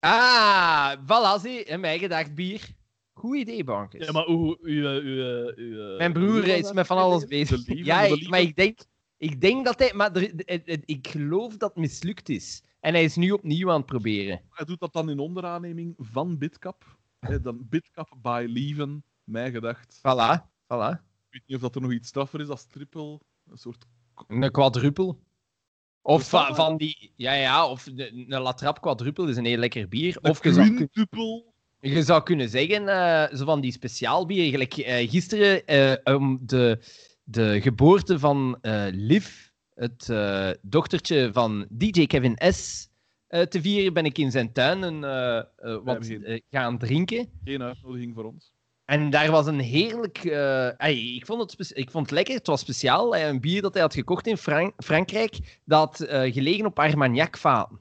Ah, 0.01 0.93
voilà, 1.05 1.41
zie. 1.43 1.65
En 1.65 1.81
mij 1.81 1.99
gedacht 1.99 2.35
bier. 2.35 2.69
Goed 3.13 3.37
idee, 3.37 3.65
bankers. 3.65 4.07
Ja, 4.07 4.13
maar 4.13 4.25
hoe... 4.25 4.59
U, 4.63 4.87
eh, 4.87 4.95
u, 5.05 5.23
eh, 5.23 5.57
u, 5.57 5.81
eh, 5.81 5.97
Mijn 5.99 6.17
hoe 6.17 6.25
broer 6.31 6.45
is 6.47 6.73
met 6.73 6.87
van 6.87 6.97
alles 6.99 7.25
bezig. 7.27 7.61
Ja, 7.85 8.01
ik- 8.01 8.29
maar 8.29 8.41
ik 8.41 8.57
denk, 8.57 8.79
ik 9.19 9.41
denk 9.41 9.65
dat 9.65 9.79
hij... 9.79 9.93
Maar 9.95 10.13
er- 10.17 10.83
ik 10.85 11.09
geloof 11.09 11.57
dat 11.57 11.69
het 11.75 11.79
mislukt 11.79 12.29
is. 12.29 12.63
En 12.81 12.93
hij 12.95 13.05
is 13.05 13.17
nu 13.17 13.31
opnieuw 13.31 13.71
aan 13.71 13.77
het 13.77 13.87
proberen. 13.87 14.41
Hij 14.51 14.65
doet 14.67 14.81
dat 14.81 14.93
dan 14.93 15.11
in 15.11 15.19
onderaanneming 15.19 15.95
van 15.99 16.39
Bitcap. 16.39 16.97
Dan 17.43 17.67
Bitcap 17.69 18.13
by 18.23 18.47
Leven, 18.49 19.05
mij 19.25 19.51
gedacht. 19.51 19.99
Voilà, 19.99 20.41
voilà. 20.65 20.91
Ik 21.01 21.29
weet 21.31 21.43
niet 21.47 21.57
of 21.57 21.63
dat 21.63 21.75
er 21.75 21.81
nog 21.81 21.93
iets 21.93 22.09
straffer 22.09 22.41
is 22.41 22.49
als 22.49 22.67
triple. 22.67 23.21
Een 23.51 23.59
soort... 23.59 23.85
Een 24.27 24.51
quadruppel. 24.51 25.19
Of 26.03 26.29
van 26.29 26.77
die... 26.77 27.13
Ja, 27.17 27.33
ja, 27.33 27.67
of 27.71 27.87
een 27.87 28.27
Latrap 28.29 28.81
quadruppel 28.81 29.29
is 29.29 29.37
een 29.37 29.45
heel 29.45 29.59
lekker 29.59 29.89
bier. 29.89 30.19
Of 30.23 30.45
je 30.45 30.53
zou, 30.53 30.67
kun- 30.67 30.77
quintuple. 30.77 31.45
je 31.81 32.03
zou 32.03 32.23
kunnen 32.23 32.49
zeggen, 32.49 32.89
eh, 32.89 33.37
zo 33.37 33.45
van 33.45 33.61
die 33.61 33.73
speciaalbier. 33.73 34.51
Gelijk 34.51 34.77
eh, 34.77 35.11
gisteren, 35.11 35.67
eh, 35.67 36.15
om 36.15 36.39
de, 36.43 36.79
de 37.31 37.61
geboorte 37.61 38.19
van 38.19 38.59
eh, 38.61 38.87
Liv, 38.91 39.47
het 39.75 40.09
eh, 40.09 40.51
dochtertje 40.63 41.31
van 41.33 41.67
DJ 41.71 42.07
Kevin 42.07 42.39
S., 42.53 42.89
eh, 43.27 43.43
te 43.43 43.61
vieren, 43.61 43.93
ben 43.93 44.05
ik 44.05 44.19
in 44.19 44.31
zijn 44.31 44.53
tuin 44.53 44.83
een, 44.83 45.01
wat 45.85 46.07
geen- 46.07 46.43
gaan 46.51 46.79
drinken. 46.79 47.31
Geen 47.45 47.63
uitnodiging 47.63 48.15
voor 48.15 48.25
ons. 48.25 48.53
En 48.85 49.11
daar 49.11 49.31
was 49.31 49.47
een 49.47 49.59
heerlijk. 49.61 50.19
ik, 50.89 51.27
vond 51.27 51.51
het 51.53 51.71
ik 51.77 51.91
vond 51.91 52.07
het 52.07 52.15
lekker. 52.15 52.35
Het 52.35 52.47
was 52.47 52.61
speciaal. 52.61 53.17
Een 53.17 53.41
bier 53.41 53.63
dat 53.63 53.73
hij 53.73 53.83
had 53.83 53.95
gekocht 53.95 54.27
in 54.27 54.37
Fran- 54.37 54.73
Frankrijk. 54.77 55.59
Dat 55.65 55.97
gelegen 56.09 56.67
op 56.67 56.79
Armagnac-vaten. 56.79 57.81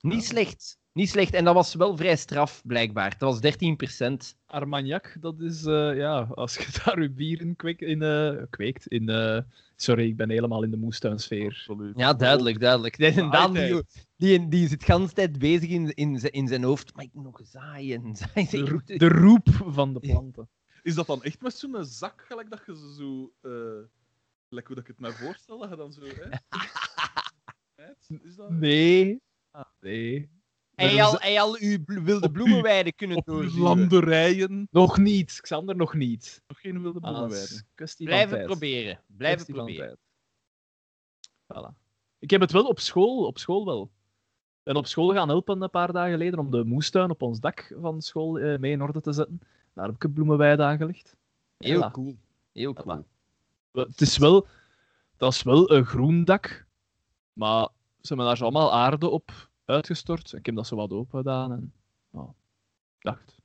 Niet 0.00 0.20
Ja. 0.22 0.28
slecht. 0.28 0.78
Niet 0.94 1.08
slecht. 1.08 1.34
En 1.34 1.44
dat 1.44 1.54
was 1.54 1.74
wel 1.74 1.96
vrij 1.96 2.16
straf, 2.16 2.62
blijkbaar. 2.66 3.18
Dat 3.18 3.40
was 3.40 4.34
13%. 4.34 4.38
Armagnac, 4.46 5.16
dat 5.20 5.40
is... 5.40 5.64
eh, 5.64 5.96
ja, 5.96 6.20
als 6.20 6.56
je 6.56 6.66
daar 6.84 7.02
je 7.02 7.10
bier 7.10 7.40
in, 7.40 7.56
kweek, 7.56 7.80
in 7.80 8.02
eh, 8.02 8.42
kweekt... 8.50 8.86
In, 8.86 9.08
eh, 9.08 9.40
sorry, 9.76 10.06
ik 10.06 10.16
ben 10.16 10.30
helemaal 10.30 10.62
in 10.62 10.70
de 10.70 10.76
moestuinsfeer. 10.76 11.46
Absoluut. 11.46 11.98
Ja, 11.98 12.14
duidelijk, 12.14 12.60
duidelijk. 12.60 12.98
En 12.98 13.30
Daan, 13.30 13.52
die, 13.52 13.82
die, 14.16 14.48
die 14.48 14.68
zit 14.68 14.86
de 14.86 14.92
hele 14.92 15.08
tijd 15.12 15.38
bezig 15.38 15.68
in, 15.70 15.94
in, 15.94 16.18
zijn- 16.18 16.32
in 16.32 16.48
zijn 16.48 16.62
hoofd. 16.62 16.94
Maar 16.94 17.04
ik 17.04 17.10
moet 17.12 17.24
nog 17.24 17.40
zaaien. 17.44 18.16
zaaien. 18.34 18.82
De, 18.84 19.08
roep 19.08 19.48
van 19.52 19.92
de 19.92 20.00
planten. 20.00 20.48
Is 20.82 20.94
dat 20.94 21.06
dan 21.06 21.22
echt 21.22 21.42
met 21.42 21.54
zo'n 21.54 21.84
zak, 21.84 22.24
gelijk 22.28 22.50
dat 22.50 22.62
je 22.66 22.76
ze 22.76 22.94
zo... 22.98 23.32
eh 23.48 23.86
gelijk 24.48 24.66
hoe 24.66 24.76
dat 24.76 24.84
ik 24.88 24.90
het 24.90 25.00
mij 25.00 25.12
voorstel, 25.12 25.58
dat 25.58 25.70
je 25.70 25.76
dan 25.76 25.92
zo... 25.92 26.00
Hè? 26.04 26.28
Is 28.28 28.36
dat... 28.36 28.50
Nee. 28.50 29.20
Ah. 29.50 29.64
Nee. 29.80 30.30
Hij 30.74 31.02
al, 31.02 31.14
hij 31.18 31.40
al 31.40 31.56
uw 31.58 31.78
wilde 31.86 32.26
Op 32.26 32.32
bloemenweide 32.32 32.92
kunnen 32.92 33.22
doorzuren. 33.24 33.62
landerijen. 33.62 34.68
Nog 34.70 34.98
niet, 34.98 35.38
Xander, 35.40 35.76
nog 35.76 35.94
niet. 35.94 36.42
Nog 36.46 36.60
geen 36.60 36.82
wilde 36.82 37.00
bloemenweiden. 37.00 37.66
Blijven 37.98 38.44
proberen. 38.44 39.00
Blijven 39.06 39.46
proberen. 39.54 39.98
Voilà. 41.52 41.74
Ik 42.18 42.30
heb 42.30 42.40
het 42.40 42.52
wel 42.52 42.66
op 42.66 42.80
school, 42.80 43.26
op 43.26 43.38
school 43.38 43.64
wel. 43.64 43.82
Ik 43.82 44.72
ben 44.72 44.76
op 44.76 44.86
school 44.86 45.12
gaan 45.12 45.28
helpen 45.28 45.62
een 45.62 45.70
paar 45.70 45.92
dagen 45.92 46.12
geleden 46.12 46.38
om 46.38 46.50
de 46.50 46.64
moestuin 46.64 47.10
op 47.10 47.22
ons 47.22 47.40
dak 47.40 47.74
van 47.80 48.02
school 48.02 48.38
eh, 48.38 48.58
mee 48.58 48.72
in 48.72 48.82
orde 48.82 49.00
te 49.00 49.12
zetten. 49.12 49.40
Daar 49.74 49.86
heb 49.86 49.94
ik 49.94 50.04
een 50.04 50.12
bloemenweide 50.12 50.62
aangelegd. 50.62 51.16
Heel 51.58 51.82
Voilà. 51.88 51.90
cool. 51.92 52.16
Heel 52.52 52.72
cool. 52.72 53.04
Het 53.72 54.00
is 54.00 54.16
wel, 54.18 54.46
dat 55.16 55.32
is 55.32 55.42
wel 55.42 55.70
een 55.72 55.84
groen 55.84 56.24
dak, 56.24 56.66
maar 57.32 57.68
ze 58.00 58.06
hebben 58.08 58.26
daar 58.26 58.36
zo 58.36 58.42
allemaal 58.44 58.72
aarde 58.72 59.08
op 59.08 59.50
uitgestort. 59.64 60.32
Ik 60.32 60.46
heb 60.46 60.54
dat 60.54 60.66
zo 60.66 60.76
wat 60.76 60.90
open 60.90 61.18
gedaan 61.18 61.52
en 61.52 61.72
nou, 62.10 62.28
dacht, 62.98 63.38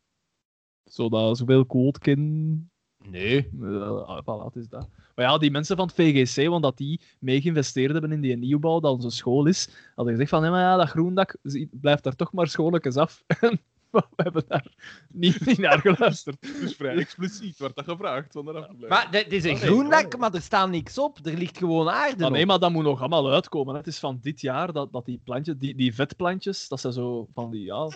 zodat 0.83 1.37
zoveel 1.37 1.65
kooltkin 1.65 2.69
Nee. 3.05 3.49
uh, 3.59 4.21
voilà, 4.21 4.53
is 4.53 4.67
dat. 4.67 4.89
Maar 5.15 5.25
ja, 5.25 5.37
die 5.37 5.51
mensen 5.51 5.75
van 5.77 5.85
het 5.85 5.95
VGC, 5.95 6.47
want 6.47 6.63
dat 6.63 6.77
die 6.77 7.01
mee 7.19 7.41
geïnvesteerd 7.41 7.91
hebben 7.91 8.11
in 8.11 8.21
die 8.21 8.37
nieuwbouw 8.37 8.79
dat 8.79 8.91
onze 8.91 9.09
school 9.09 9.45
is, 9.45 9.69
hadden 9.95 10.13
gezegd 10.13 10.29
van, 10.29 10.43
ja, 10.43 10.49
maar 10.49 10.61
ja, 10.61 10.75
dat 10.75 10.89
groendak 10.89 11.37
blijft 11.71 12.03
daar 12.03 12.15
toch 12.15 12.33
maar 12.33 12.47
schoonlijkjes 12.47 12.95
af. 12.95 13.23
Maar 13.93 14.07
we 14.15 14.23
hebben 14.23 14.43
daar 14.47 14.73
niet, 15.11 15.45
niet 15.45 15.57
naar 15.57 15.79
geluisterd. 15.79 16.41
Dus 16.41 16.75
vrij 16.75 16.95
expliciet 17.05 17.57
werd 17.57 17.75
dat 17.75 17.85
gevraagd 17.85 18.31
van 18.31 18.49
eraf 18.49 18.67
te 18.67 18.75
blijven. 18.75 18.89
Maar 18.97 19.11
dit 19.11 19.31
is 19.33 19.43
een 19.43 19.51
Oh, 19.53 19.59
nee, 19.59 19.65
groen 19.69 19.85
oh, 19.85 19.89
dak, 19.91 20.11
nee. 20.11 20.19
maar 20.19 20.33
er 20.33 20.41
staat 20.41 20.69
niks 20.69 20.97
op. 20.97 21.17
Er 21.23 21.37
ligt 21.37 21.57
gewoon 21.57 21.89
aarde 21.89 22.17
Maar 22.17 22.27
op. 22.27 22.33
nee, 22.33 22.45
maar 22.45 22.59
dat 22.59 22.71
moet 22.71 22.83
nog 22.83 22.99
allemaal 22.99 23.31
uitkomen. 23.31 23.73
hè. 23.73 23.79
Het 23.79 23.87
is 23.87 23.99
van 23.99 24.19
dit 24.21 24.41
jaar 24.41 24.73
dat, 24.73 24.91
dat 24.91 25.05
die 25.05 25.21
plantjes, 25.23 25.55
die, 25.57 25.75
die 25.75 25.95
vetplantjes, 25.95 26.67
dat 26.67 26.79
zijn 26.79 26.93
zo 26.93 27.27
van 27.33 27.51
die 27.51 27.63
ja, 27.63 27.89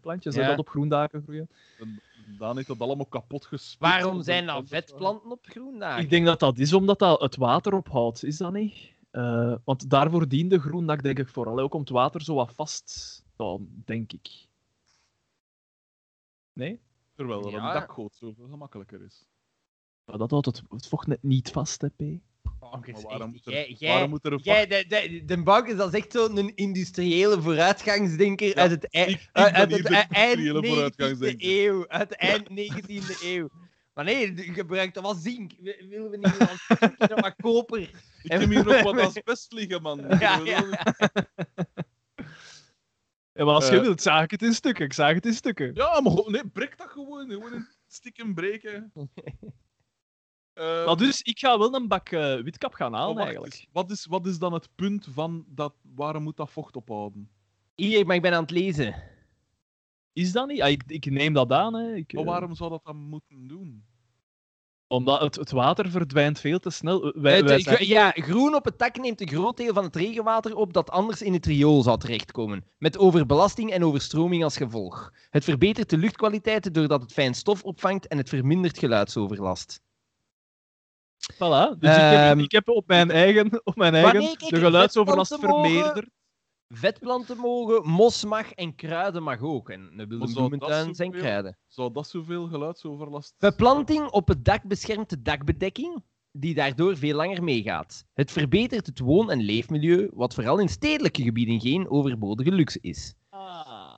plantjes 0.00 0.34
Ja. 0.34 0.46
dat 0.48 0.58
op 0.58 0.68
groendaken 0.68 1.22
groeien. 1.22 1.48
En 1.78 2.00
Daan 2.38 2.56
heeft 2.56 2.68
dat 2.68 2.78
allemaal 2.80 3.06
kapot 3.06 3.46
gespit. 3.46 3.78
Waarom 3.88 4.22
zijn 4.22 4.46
dan 4.46 4.54
planten. 4.54 4.76
vetplanten 4.76 5.30
op 5.30 5.46
groen 5.48 5.78
daken? 5.78 6.02
Ik 6.04 6.10
denk 6.10 6.26
dat 6.26 6.40
dat 6.40 6.58
is 6.58 6.72
omdat 6.72 6.98
dat 6.98 7.20
het 7.20 7.36
water 7.36 7.74
ophoudt, 7.74 8.24
is 8.24 8.36
dat 8.36 8.52
niet? 8.52 8.96
Eh, 9.10 9.54
want 9.64 9.90
daarvoor 9.90 10.28
diende 10.28 10.60
groendak, 10.60 11.02
denk 11.02 11.18
ik, 11.18 11.28
vooral 11.28 11.58
ook 11.58 11.74
om 11.74 11.80
het 11.80 11.88
water 11.90 12.22
zo 12.22 12.34
wat 12.34 12.52
vast 12.54 12.86
te 13.36 13.42
houden, 13.42 13.82
denk 13.84 14.12
ik. 14.12 14.28
Nee? 16.58 16.80
Terwijl 17.14 17.44
er 17.46 17.50
Ja. 17.50 17.56
een 17.66 17.72
dakgoot 17.80 18.14
zoveel 18.14 18.48
gemakkelijker 18.48 19.02
is. 19.02 19.24
Maar 20.04 20.18
dat 20.18 20.30
houdt 20.30 20.46
het, 20.46 20.62
het 20.68 20.86
vocht 20.88 21.06
net 21.06 21.22
niet 21.22 21.50
vast, 21.50 21.80
hè, 21.80 21.88
P. 21.88 22.00
Oh, 22.60 22.72
Maar 22.72 23.02
waarom 23.02 23.30
moet 23.30 23.46
er, 23.46 23.52
jij- 23.52 23.76
waarom 23.78 23.98
jij- 23.98 24.08
moet 24.08 24.24
er 24.24 24.32
een 24.32 24.40
Jij, 24.42 24.66
de, 24.66 24.84
de, 24.88 25.22
de 25.24 25.42
bank 25.42 25.66
is 25.66 25.76
dat 25.76 25.94
is 25.94 26.00
echt 26.00 26.12
zo'n 26.12 26.54
industriële 26.54 27.42
vooruitgangsdenker 27.42 28.54
uit 28.54 28.70
het, 28.70 28.84
ik- 28.90 29.08
ik 29.08 29.28
uit, 29.32 29.52
uit 29.54 29.70
het 29.72 29.86
eind 29.86 30.36
industriële 30.38 30.60
19e 30.60 30.68
vooruitgangsdenker. 30.68 31.48
eeuw. 31.48 31.88
Uit 31.88 32.12
eind 32.12 32.48
19e 32.48 33.22
eeuw. 33.22 33.48
Maar 33.94 34.04
nee, 34.04 34.34
je 34.36 34.42
gebruikt 34.52 34.94
dat 34.94 35.02
wat 35.02 35.16
zink. 35.16 35.52
Willen 35.60 36.10
we 36.10 36.16
niet 36.16 36.38
meer 36.38 36.58
wat, 36.98 37.20
wat 37.20 37.34
koper? 37.36 37.80
Ik 38.22 38.32
heb 38.32 38.40
hier 38.48 38.64
nog 38.64 38.82
wat 38.82 38.98
asbest 38.98 39.52
liggen, 39.52 39.82
man. 39.82 40.04
Ja, 40.18 40.36
ja. 40.44 40.64
Ja, 43.38 43.44
maar 43.44 43.54
als 43.54 43.68
je 43.68 43.76
Eh. 43.76 43.80
wilt, 43.82 44.02
zaag 44.02 44.22
ik 44.24 44.30
het 44.30 44.42
in 44.42 44.52
stukken. 44.54 44.84
Ik 44.84 44.92
zaag 44.92 45.14
het 45.14 45.26
in 45.26 45.32
stukken. 45.34 45.74
Ja, 45.74 46.00
maar 46.00 46.12
gewoon- 46.12 46.32
nee, 46.32 46.46
breek 46.48 46.78
dat 46.78 46.88
gewoon. 46.88 47.30
Gewoon 47.30 47.52
in 47.52 47.66
stikken 47.86 48.34
breken. 48.34 48.92
Eh, 50.52 50.86
Maar 50.86 50.96
dus, 50.96 51.22
ik 51.22 51.38
ga 51.38 51.58
wel 51.58 51.74
een 51.74 51.88
bak 51.88 52.08
eh, 52.08 52.40
witkap 52.40 52.72
gaan 52.74 52.92
halen, 52.92 53.18
eigenlijk. 53.22 53.54
eens. 53.54 53.66
Wat 53.72 53.90
is, 53.90 54.06
wat 54.06 54.26
is 54.26 54.38
dan 54.38 54.52
het 54.52 54.68
punt 54.74 55.06
van 55.10 55.44
dat, 55.48 55.74
waarom 55.94 56.22
moet 56.22 56.36
dat 56.36 56.50
vocht 56.50 56.76
ophouden? 56.76 57.30
Hier, 57.74 58.06
maar 58.06 58.16
ik 58.16 58.22
ben 58.22 58.32
aan 58.34 58.42
het 58.42 58.50
lezen. 58.50 59.02
Is 60.12 60.32
dat 60.32 60.48
niet? 60.48 60.56
Ja, 60.56 60.66
ik, 60.66 60.82
ik 60.86 61.10
neem 61.10 61.32
dat 61.32 61.52
aan. 61.52 61.74
Hè. 61.74 61.94
Ik, 61.94 62.12
Maar 62.12 62.24
waarom 62.24 62.54
zou 62.54 62.70
dat 62.70 62.84
dan 62.84 62.96
moeten 62.96 63.46
doen? 63.48 63.84
Omdat 64.88 65.20
het, 65.20 65.36
het 65.36 65.50
water 65.50 65.90
verdwijnt 65.90 66.40
veel 66.40 66.58
te 66.58 66.70
snel. 66.70 67.04
Eh, 67.12 67.20
Wij, 67.22 67.36
Het- 67.36 67.44
wij 67.48 67.60
gro- 67.60 67.74
zijn- 67.76 67.86
ja, 67.88 68.10
groen 68.10 68.54
op 68.54 68.64
het 68.64 68.78
dak 68.78 68.96
neemt 68.96 69.20
een 69.20 69.28
groot 69.28 69.56
deel 69.56 69.74
van 69.74 69.84
het 69.84 69.96
regenwater 69.96 70.56
op 70.56 70.72
dat 70.72 70.90
anders 70.90 71.22
in 71.22 71.32
het 71.32 71.46
riool 71.46 71.82
zou 71.82 71.98
terechtkomen. 71.98 72.64
Met 72.78 72.98
overbelasting 72.98 73.70
en 73.72 73.84
overstroming 73.84 74.44
als 74.44 74.56
gevolg. 74.56 75.12
Het 75.30 75.44
verbetert 75.44 75.90
de 75.90 75.96
luchtkwaliteit 75.98 76.74
doordat 76.74 77.02
het 77.02 77.12
fijn 77.12 77.34
stof 77.34 77.62
opvangt 77.62 78.06
en 78.06 78.18
het 78.18 78.28
vermindert 78.28 78.78
geluidsoverlast. 78.78 79.80
Voilà. 81.34 81.78
Dus 81.78 81.90
ik, 81.96 82.02
heb, 82.02 82.18
Ehm, 82.30 82.38
ik 82.38 82.52
heb 82.52 82.68
op 82.68 82.86
mijn 82.86 83.10
eigen, 83.10 83.60
op 83.64 83.76
mijn 83.76 83.94
eigen 83.94 84.20
de 84.38 84.56
geluidsoverlast 84.60 85.36
vermeerderd. 85.38 86.08
Vetplanten 86.68 87.36
mogen, 87.36 87.90
mos 87.90 88.24
mag 88.24 88.52
en 88.52 88.74
kruiden 88.74 89.22
mag 89.22 89.40
ook. 89.40 89.70
En 89.70 89.90
de 89.96 90.06
wilde 90.06 90.32
bloementuin 90.32 90.94
zijn 90.94 91.10
kruiden. 91.10 91.58
Zou 91.66 91.92
dat 91.92 92.08
zoveel 92.08 92.46
geluidsoverlast... 92.46 93.34
Beplanting 93.38 94.10
op 94.10 94.28
het 94.28 94.44
dak 94.44 94.64
beschermt 94.64 95.10
de 95.10 95.22
dakbedekking, 95.22 96.04
die 96.32 96.54
daardoor 96.54 96.96
veel 96.96 97.16
langer 97.16 97.42
meegaat. 97.44 98.04
Het 98.12 98.30
verbetert 98.30 98.86
het 98.86 98.98
woon- 98.98 99.30
en 99.30 99.40
leefmilieu, 99.40 100.10
wat 100.12 100.34
vooral 100.34 100.58
in 100.58 100.68
stedelijke 100.68 101.22
gebieden 101.22 101.60
geen 101.60 101.90
overbodige 101.90 102.52
luxe 102.52 102.78
is. 102.80 103.14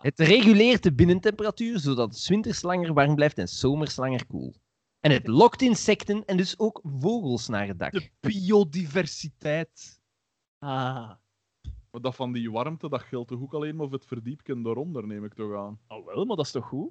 Het 0.01 0.19
reguleert 0.19 0.83
de 0.83 0.93
binnentemperatuur, 0.93 1.79
zodat 1.79 2.09
het 2.09 2.19
's 2.19 2.29
winters 2.29 2.63
langer 2.63 2.93
warm 2.93 3.15
blijft 3.15 3.39
en 3.39 3.49
zomers 3.49 3.97
langer 3.97 4.27
koel. 4.27 4.55
En 5.01 5.11
het 5.11 5.27
lokt 5.27 5.63
insecten 5.63 6.25
en 6.25 6.37
dus 6.37 6.59
ook 6.59 6.81
vogels 6.83 7.49
naar 7.49 7.67
het 7.67 7.79
dak. 7.79 7.93
De 7.93 8.11
biodiversiteit. 8.21 10.01
Ah. 10.59 11.11
Maar 11.91 12.01
dat 12.01 12.15
van 12.15 12.33
die 12.33 12.51
warmte, 12.51 12.89
dat 12.89 13.03
geldt 13.03 13.29
toch 13.29 13.41
ook 13.41 13.55
alleen 13.55 13.77
maar 13.77 13.89
voor 13.89 13.97
het 13.99 14.07
verdiepken 14.07 14.63
daaronder, 14.63 15.07
neem 15.07 15.25
ik 15.25 15.35
toch 15.35 15.57
aan. 15.57 15.79
Oh, 15.89 16.07
wel, 16.07 16.25
maar 16.25 16.37
dat 16.37 16.45
is 16.47 16.51
toch 16.53 16.67
goed? 16.67 16.91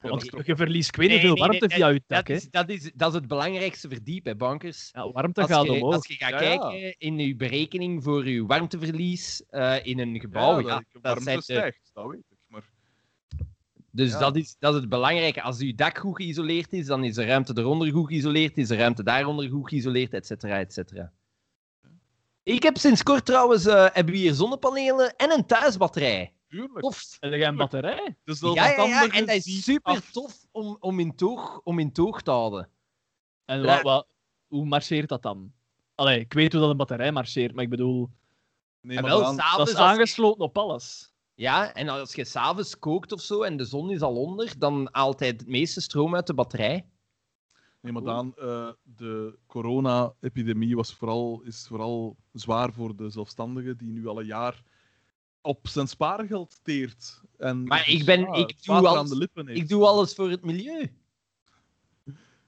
Ja, 0.00 0.08
Want 0.08 0.22
is 0.22 0.28
je, 0.30 0.36
toch- 0.36 0.46
je 0.46 0.56
verliest 0.56 0.88
ik 0.88 0.96
weet 0.96 1.08
niet 1.08 1.16
Nee, 1.16 1.26
veel 1.26 1.34
nee, 1.34 1.44
warmte 1.46 1.66
nee, 1.66 1.76
via 1.76 1.88
je 1.88 2.02
dak. 2.06 2.26
Dat 2.26 2.36
is, 2.36 2.50
dat, 2.50 2.68
is, 2.68 2.92
dat 2.94 3.08
is 3.08 3.14
het 3.14 3.28
belangrijkste 3.28 3.88
verdiep, 3.88 4.24
hè, 4.24 4.36
bankers. 4.36 4.88
Ja, 4.92 5.12
warmte 5.12 5.40
Als 5.40 5.50
gaat 5.50 5.64
je, 5.64 5.70
omhoog. 5.72 5.94
als 5.94 6.06
je 6.06 6.14
gaat 6.14 6.30
Ja, 6.30 6.40
ja. 6.40 6.56
kijken 6.58 6.94
in 6.98 7.18
je 7.18 7.36
berekening 7.36 8.02
voor 8.02 8.28
je 8.28 8.46
warmteverlies 8.46 9.44
eh, 9.48 9.76
in 9.86 9.98
een 9.98 10.20
gebouw, 10.20 10.60
ja, 10.60 10.82
dat, 10.92 11.02
dat 11.02 11.22
zijn 11.22 11.36
de- 11.36 11.42
stijgt, 11.42 11.90
dat 11.92 12.06
weet 12.10 12.18
ik. 12.30 12.36
Maar 12.46 12.62
Dus 13.90 14.10
Ja. 14.12 14.18
dat, 14.18 14.36
is, 14.36 14.56
dat 14.58 14.74
is 14.74 14.80
het 14.80 14.88
belangrijke. 14.88 15.42
Als 15.42 15.60
je 15.60 15.74
dak 15.74 15.98
goed 15.98 16.16
geïsoleerd 16.16 16.72
is, 16.72 16.86
dan 16.86 17.04
is 17.04 17.14
de 17.14 17.24
ruimte 17.24 17.52
eronder 17.56 17.92
goed 17.92 18.06
geïsoleerd, 18.08 18.56
is 18.58 18.68
de 18.68 18.76
ruimte 18.76 19.02
daaronder 19.02 19.48
goed 19.48 19.68
geïsoleerd, 19.68 20.12
et 20.14 20.26
cetera, 20.26 20.58
et 20.58 20.72
cetera. 20.72 21.12
Ik 22.48 22.62
heb 22.62 22.76
sinds 22.78 23.02
kort 23.02 23.24
trouwens 23.26 23.66
eh, 23.66 23.86
hebben 23.92 24.12
we 24.14 24.18
hier 24.20 24.34
zonnepanelen 24.34 25.16
en 25.16 25.30
een 25.30 25.46
thuisbatterij. 25.46 26.32
tuurlijk. 26.48 26.80
Tof. 26.80 27.16
En 27.20 27.30
je 27.30 27.44
een 27.44 27.56
batterij. 27.56 28.16
Dus 28.24 28.40
Ja, 28.40 28.46
dat 28.46 28.54
ja, 28.56 28.66
ja, 28.70 28.76
andere 28.76 29.10
en 29.18 29.26
dat 29.26 29.34
is 29.34 29.62
super 29.64 29.92
af. 29.92 30.10
tof 30.10 30.46
om, 30.52 30.76
om, 30.80 31.00
in 31.00 31.16
toog, 31.16 31.60
om 31.64 31.78
in 31.78 31.92
toog 31.92 32.22
te 32.22 32.30
houden. 32.30 32.68
En 33.44 33.60
Ja. 33.60 33.64
wat, 33.66 33.82
wat, 33.82 34.06
hoe 34.46 34.64
marcheert 34.64 35.08
dat 35.08 35.22
dan? 35.22 35.52
Allee, 35.94 36.20
ik 36.20 36.32
weet 36.32 36.52
hoe 36.52 36.60
dat 36.60 36.70
een 36.70 36.76
batterij 36.76 37.12
marcheert, 37.12 37.54
maar 37.54 37.64
ik 37.64 37.70
bedoel, 37.70 38.10
Nee, 38.80 38.96
En 38.96 39.02
maar 39.02 39.12
wel, 39.12 39.22
dan- 39.22 39.36
dat 39.36 39.68
is 39.68 39.74
als 39.74 39.84
aangesloten 39.84 40.44
op 40.44 40.58
alles. 40.58 41.12
Ja, 41.34 41.72
en 41.74 41.88
als 41.88 42.14
je 42.14 42.24
s'avonds 42.24 42.78
kookt 42.78 43.12
of 43.12 43.20
zo 43.20 43.42
en 43.42 43.56
de 43.56 43.64
zon 43.64 43.90
is 43.90 44.00
al 44.00 44.16
onder, 44.16 44.58
dan 44.58 44.88
haalt 44.90 45.18
hij 45.18 45.28
het 45.28 45.46
meeste 45.46 45.80
stroom 45.80 46.14
uit 46.14 46.26
de 46.26 46.34
batterij. 46.34 46.86
Nee, 47.80 47.92
maar 47.92 48.02
dan, 48.02 48.34
eh, 48.36 48.68
de 48.82 49.38
corona-epidemie 49.46 50.76
was 50.76 50.94
vooral, 50.94 51.42
is 51.44 51.66
vooral 51.68 52.16
zwaar 52.32 52.72
voor 52.72 52.96
de 52.96 53.10
zelfstandige 53.10 53.76
die 53.76 53.90
nu 53.90 54.06
al 54.06 54.20
een 54.20 54.26
jaar 54.26 54.62
op 55.40 55.68
zijn 55.68 55.86
spaargeld 55.88 56.60
teert. 56.62 57.22
En 57.36 57.62
Maar 57.64 57.88
ik 57.90 58.04
ben- 58.04 58.32
ik 58.32 58.64
doe 58.64 58.74
alles- 58.74 58.94
aan 58.98 59.08
de 59.08 59.16
lippen 59.16 59.46
heeft. 59.46 59.60
Ik 59.60 59.68
doe 59.68 59.86
alles 59.86 60.14
voor 60.14 60.30
het 60.30 60.44
milieu. 60.44 60.92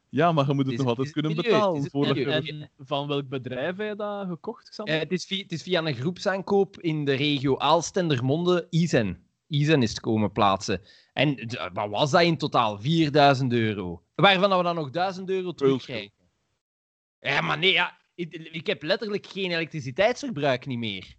Ja, 0.09 0.33
maar 0.33 0.47
je 0.47 0.55
moet 0.55 0.65
het 0.65 0.73
is- 0.73 0.79
nog 0.79 0.89
altijd 0.89 1.11
kunnen 1.11 1.37
milieu, 1.37 1.53
betalen. 1.53 2.15
je... 2.15 2.53
En 2.53 2.71
van 2.79 3.07
welk 3.09 3.29
bedrijf 3.29 3.77
heb 3.77 3.89
je 3.89 3.97
dat 3.97 4.27
gekocht? 4.27 4.79
Eh, 4.85 4.99
het, 4.99 5.13
is 5.13 5.25
via, 5.25 5.43
het 5.43 5.53
is 5.53 5.63
via 5.63 5.85
een 5.85 5.95
groepsaankoop 5.95 6.81
in 6.81 7.05
de 7.05 7.13
regio 7.15 7.57
Aalstendermonde, 7.59 8.67
Izen. 8.71 9.25
Izen 9.51 9.83
is 9.83 9.91
het 9.91 10.01
komen 10.01 10.33
plaatsen. 10.33 10.83
En 11.13 11.49
wat 11.73 11.91
was 11.91 12.11
dat 12.11 12.23
in 12.23 12.37
totaal? 12.37 12.81
4000 12.81 13.53
euro. 13.53 14.03
Waarvan 14.15 14.57
we 14.57 14.63
dan 14.63 14.75
nog 14.75 14.91
1000 14.91 15.29
euro 15.29 15.53
terugkrijgen. 15.53 16.13
Ja, 17.21 17.41
maar 17.41 17.59
nee, 17.59 17.73
ja, 17.73 17.99
ik, 18.15 18.35
ik 18.35 18.67
heb 18.67 18.83
letterlijk 18.83 19.27
geen 19.27 19.51
elektriciteitsverbruik 19.51 20.67
niet 20.67 20.79
meer. 20.79 21.15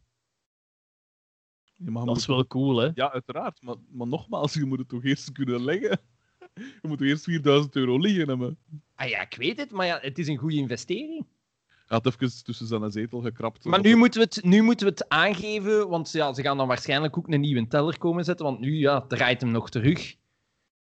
Ja, 1.74 2.06
dat 2.06 2.18
is 2.18 2.26
wel 2.26 2.48
cool, 2.48 2.78
hè? 2.78 2.90
Ja, 2.94 3.12
uiteraard. 3.12 3.62
Maar, 3.62 3.76
maar 3.90 4.08
nogmaals, 4.08 4.54
je 4.54 4.66
moet 4.66 4.80
het 4.80 4.90
toch 4.90 5.04
eerst 5.04 5.32
kunnen 5.32 5.64
leggen. 5.64 6.00
Je 6.82 6.88
moet 6.88 6.98
toch 6.98 7.08
eerst 7.08 7.24
4000 7.24 7.76
euro 7.76 7.98
liggen 7.98 8.28
hebben. 8.28 8.58
Ah 8.96 9.10
ja, 9.10 9.22
ik 9.22 9.36
weet 9.36 9.58
het, 9.58 9.72
maar 9.72 9.86
ja, 9.86 10.00
het 10.02 10.18
is 10.18 10.28
een 10.28 10.38
goede 10.38 10.56
investering. 10.56 11.26
Hij 11.92 12.00
had 12.04 12.14
even 12.14 12.44
tussen 12.44 12.68
zijn 12.68 12.92
zetel 12.92 13.22
gekrapt. 13.22 13.66
Maar 13.66 13.82
nu 13.82 13.96
moeten, 13.96 14.20
we 14.22 14.26
het, 14.26 14.44
nu 14.44 14.62
moeten 14.62 14.86
we 14.86 14.92
het 14.92 15.10
aangeven, 15.10 15.90
want 15.90 16.12
ja, 16.12 16.34
ze 16.34 16.42
gaan 16.42 16.58
dan 16.58 16.68
waarschijnlijk 16.68 17.18
ook 17.18 17.28
een 17.28 17.42
nieuwe 17.42 17.68
teller 17.68 17.98
komen 17.98 18.24
zetten, 18.24 18.46
want 18.46 18.60
nu 18.60 18.78
ja, 18.78 19.02
draait 19.02 19.42
hem 19.42 19.52
nog 19.52 19.70
terug. 19.70 20.16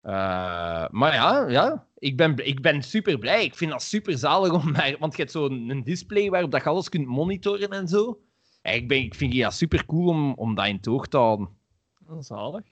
Eh, 0.01 0.88
maar 0.90 1.14
ja, 1.14 1.48
ja 1.48 1.88
ik, 1.98 2.17
ben, 2.17 2.48
ik 2.48 2.61
ben 2.61 2.84
super 2.84 3.17
blij. 3.17 3.43
Ik 3.43 3.56
vind 3.56 3.72
dat 3.72 3.82
super 3.82 4.17
zalig 4.17 4.51
om 4.51 4.72
naar, 4.72 4.95
want 5.00 5.16
je 5.16 5.22
hebt 5.22 5.32
zo'n 5.32 5.69
een 5.69 5.84
display 5.84 6.30
waarop 6.30 6.51
dat 6.51 6.64
je 6.64 6.69
alles 6.69 6.90
kunt 6.90 7.08
monitoren 7.08 7.69
en 7.69 7.88
zo. 7.88 8.22
En 8.61 8.74
ik, 8.74 8.88
ben, 8.88 8.98
ik 8.98 9.16
vind 9.16 9.34
ja, 9.34 9.50
super 9.50 9.85
cool 9.85 10.08
om, 10.08 10.34
om 10.34 10.56
dat 10.56 10.67
in 10.67 10.80
toog 10.80 11.08
te 11.08 11.17
houden. 11.17 11.50
Dat 12.08 12.19
is 12.19 12.27
zalig. 12.27 12.66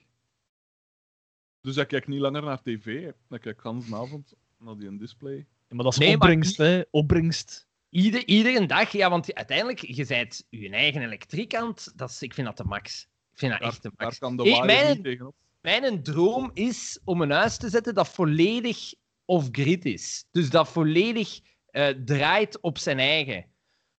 Dus 1.60 1.76
hij 1.76 1.86
kijkt 1.86 2.06
niet 2.06 2.20
langer 2.20 2.42
naar 2.42 2.62
tv. 2.62 3.10
Hij 3.28 3.38
kijkt 3.38 3.60
gans 3.60 3.92
avond 3.92 4.34
naar 4.58 4.76
die 4.76 4.96
display. 4.96 5.36
Ja, 5.68 5.74
maar 5.74 5.84
dat 5.84 5.92
is 5.92 5.98
Nee, 5.98 6.08
maar 6.08 6.16
opbrengst, 6.16 6.56
hè? 6.56 6.82
Opbrengst. 6.90 7.65
Ieder, 7.96 8.26
iedere 8.26 8.66
dag, 8.66 8.92
ja, 8.92 9.10
want 9.10 9.34
uiteindelijk, 9.34 9.80
je 9.86 10.06
bent 10.06 10.46
je 10.50 10.70
eigen 10.70 11.02
elektriek 11.02 11.54
aan 11.54 11.68
het- 11.68 11.92
dat 11.96 12.10
is, 12.10 12.22
Ik 12.22 12.34
vind 12.34 12.46
dat 12.46 12.56
de 12.56 12.64
max. 12.64 13.02
Ik 13.32 13.38
vind 13.38 13.52
dat 13.52 13.60
Daar, 13.60 13.70
echt 13.70 13.82
de 13.82 13.90
daar 13.96 14.06
max. 14.06 14.18
kan 14.18 14.36
de 14.36 14.42
Hey, 14.42 14.52
waaier 14.52 15.00
mijn-. 15.00 15.32
Mijn 15.60 16.02
droom 16.02 16.50
is 16.54 17.00
om 17.04 17.20
een 17.22 17.30
huis 17.30 17.56
te 17.56 17.68
zetten 17.68 17.94
dat 17.94 18.08
volledig 18.08 18.94
off-grid 19.24 19.84
is. 19.84 20.24
Dus 20.30 20.50
dat 20.50 20.68
volledig 20.68 21.40
eh, 21.66 21.86
draait 22.04 22.60
op 22.60 22.78
zijn 22.78 22.98
eigen. 22.98 23.44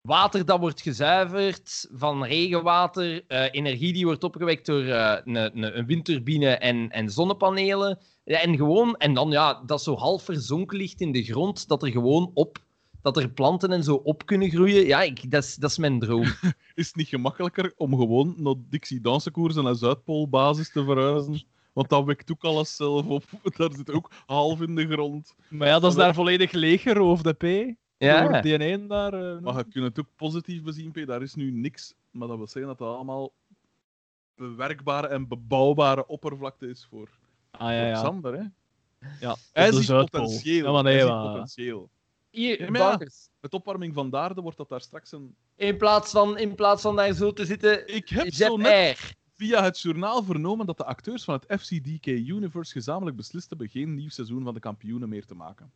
Water 0.01 0.45
dat 0.45 0.59
wordt 0.59 0.81
gezuiverd 0.81 1.87
van 1.91 2.23
regenwater, 2.25 3.23
eh, 3.27 3.45
energie 3.51 3.93
die 3.93 4.05
wordt 4.05 4.23
opgewekt 4.23 4.65
door 4.65 4.83
eh, 4.85 5.17
een, 5.23 5.35
een, 5.35 5.77
een 5.77 5.85
windturbine 5.85 6.49
en, 6.57 6.89
en 6.91 7.09
zonnepanelen. 7.09 7.99
Ja, 8.23 8.39
En, 8.41 8.55
gewoon, 8.55 8.95
en 8.97 9.13
dan 9.13 9.31
ja, 9.31 9.61
dat 9.65 9.83
zo 9.83 9.95
half 9.95 10.23
verzonken 10.23 10.77
ligt 10.77 11.01
in 11.01 11.11
de 11.11 11.23
grond, 11.23 11.67
dat 11.67 11.83
er 11.83 11.91
gewoon 11.91 12.31
op, 12.33 12.65
dat 13.01 13.17
er 13.17 13.29
planten 13.29 13.71
en 13.71 13.83
zo 13.83 13.95
op 13.95 14.25
kunnen 14.25 14.49
groeien. 14.49 14.85
Ja, 14.85 15.01
ik, 15.01 15.31
dat, 15.31 15.43
is, 15.43 15.55
dat 15.55 15.69
is 15.69 15.77
mijn 15.77 15.99
droom. 15.99 16.23
Is 16.75 16.87
het 16.87 16.95
niet 16.95 17.07
gemakkelijker 17.07 17.73
om 17.77 17.97
gewoon 17.97 18.33
naar 18.37 18.53
Dixie 18.69 19.01
Dansenkoers 19.01 19.55
en 19.55 19.63
naar 19.63 19.75
Zuidpoolbasis 19.75 20.71
te 20.71 20.83
verhuizen? 20.83 21.43
Want 21.73 21.89
dat 21.89 22.05
wekt 22.05 22.31
ook 22.31 22.43
alles 22.43 22.75
zelf 22.75 23.05
op. 23.05 23.23
Daar 23.57 23.71
zit 23.75 23.91
ook 23.91 24.11
half 24.25 24.61
in 24.61 24.75
de 24.75 24.87
grond. 24.87 25.35
Maar 25.49 25.67
ja, 25.67 25.79
dat 25.79 25.91
is 25.91 25.97
daar 25.97 26.13
volledig 26.13 26.51
leeggeroofd, 26.51 27.37
P. 27.37 27.43
Ja. 27.97 28.41
die 28.41 28.87
daar... 28.87 29.13
eh, 29.13 29.39
Maar 29.41 29.57
je 29.57 29.63
kunt 29.63 29.85
het 29.85 29.99
ook 29.99 30.07
positief 30.15 30.63
bezien, 30.63 30.91
P. 30.91 31.05
Daar 31.07 31.21
is 31.21 31.35
nu 31.35 31.51
niks. 31.51 31.93
Maar 32.11 32.27
dat 32.27 32.37
wil 32.37 32.47
zeggen 32.47 32.67
dat 32.67 32.77
dat 32.87 32.95
allemaal 32.95 33.31
bewerkbare 34.35 35.07
en 35.07 35.27
bebouwbare 35.27 36.07
oppervlakte 36.07 36.67
is 36.69 36.87
voor, 36.89 37.09
Ah, 37.51 37.59
ja, 37.71 37.77
voor 37.79 37.87
ja. 37.87 37.93
Xander. 38.01 38.33
Hè? 38.33 38.43
ja. 39.19 39.35
Hij 39.53 39.71
ziet 39.71 39.87
potentieel. 40.09 40.65
Ja, 40.65 40.71
maar 40.71 40.83
nee, 40.83 41.05
maar- 41.05 41.31
potentieel. 41.31 41.89
Hier, 42.37 42.73
Ja. 42.73 42.97
Met 43.39 43.53
opwarming 43.53 43.93
van 43.93 44.09
de 44.09 44.17
aarde 44.17 44.41
wordt 44.41 44.57
dat 44.57 44.69
daar 44.69 44.81
straks 44.81 45.11
een... 45.11 45.35
In 45.55 45.77
plaats, 45.77 46.11
van, 46.11 46.37
in 46.37 46.55
plaats 46.55 46.81
van 46.81 46.95
daar 46.95 47.13
zo 47.13 47.33
te 47.33 47.45
zitten, 47.45 47.95
Ik 47.95 48.09
heb 48.09 48.33
zo 48.33 48.57
net 48.57 49.15
via 49.35 49.63
het 49.63 49.79
journaal 49.79 50.23
vernomen 50.23 50.65
dat 50.65 50.77
de 50.77 50.85
acteurs 50.85 51.23
van 51.23 51.33
het 51.33 51.61
FCDK 51.61 52.05
Universe 52.05 52.71
gezamenlijk 52.71 53.17
beslist 53.17 53.49
hebben 53.49 53.69
geen 53.69 53.93
nieuw 53.95 54.09
seizoen 54.09 54.43
van 54.43 54.53
de 54.53 54.59
kampioenen 54.59 55.09
meer 55.09 55.25
te 55.25 55.35
maken. 55.35 55.71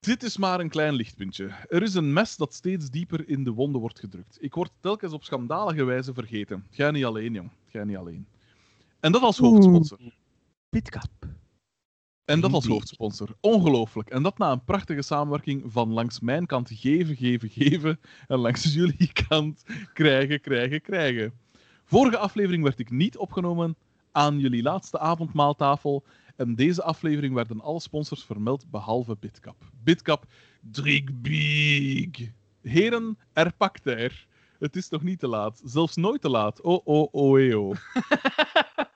Dit 0.00 0.22
is 0.22 0.36
maar 0.36 0.60
een 0.60 0.68
klein 0.68 0.94
lichtpuntje. 0.94 1.50
Er 1.68 1.82
is 1.82 1.94
een 1.94 2.12
mes 2.12 2.36
dat 2.36 2.54
steeds 2.54 2.90
dieper 2.90 3.28
in 3.28 3.44
de 3.44 3.50
wonden 3.50 3.80
wordt 3.80 3.98
gedrukt. 3.98 4.36
Ik 4.40 4.54
word 4.54 4.70
telkens 4.80 5.12
op 5.12 5.24
schandalige 5.24 5.84
wijze 5.84 6.14
vergeten. 6.14 6.66
Jij 6.70 6.90
niet 6.90 7.04
alleen, 7.04 7.32
jong. 7.32 7.50
Jij 7.66 7.84
niet 7.84 7.96
alleen. 7.96 8.26
En 9.00 9.12
dat 9.12 9.22
als 9.22 9.38
hoofdsponsor. 9.38 9.98
Pitcap. 10.68 11.10
En 12.24 12.40
dat 12.40 12.52
als 12.52 12.66
hoofdsponsor. 12.66 13.36
Ongelooflijk. 13.40 14.10
En 14.10 14.22
dat 14.22 14.38
na 14.38 14.52
een 14.52 14.64
prachtige 14.64 15.02
samenwerking 15.02 15.62
van 15.66 15.92
langs 15.92 16.20
mijn 16.20 16.46
kant 16.46 16.70
geven, 16.72 17.16
geven, 17.16 17.48
geven. 17.48 18.00
En 18.26 18.38
langs 18.38 18.64
jullie 18.74 19.12
kant 19.28 19.64
krijgen, 19.92 20.40
krijgen, 20.40 20.80
krijgen. 20.80 21.32
Vorige 21.84 22.18
aflevering 22.18 22.62
werd 22.62 22.78
ik 22.78 22.90
niet 22.90 23.16
opgenomen 23.16 23.76
aan 24.12 24.38
jullie 24.38 24.62
laatste 24.62 24.98
avondmaaltafel. 24.98 26.04
En 26.36 26.54
deze 26.54 26.82
aflevering 26.82 27.34
werden 27.34 27.60
alle 27.60 27.80
sponsors 27.80 28.24
vermeld 28.24 28.70
behalve 28.70 29.16
Bitcap. 29.20 29.56
Bitcap, 29.82 30.24
drink 30.60 31.10
big. 31.12 32.30
Heren, 32.62 33.18
er 33.32 33.52
pakt 33.56 33.86
er. 33.86 34.26
Het 34.58 34.76
is 34.76 34.88
nog 34.88 35.02
niet 35.02 35.18
te 35.18 35.28
laat. 35.28 35.60
Zelfs 35.64 35.96
nooit 35.96 36.20
te 36.20 36.28
laat. 36.28 36.60
Oh, 36.60 36.86
oh, 36.86 37.08
oh, 37.10 37.40
eh, 37.40 37.58
oh. 37.58 37.76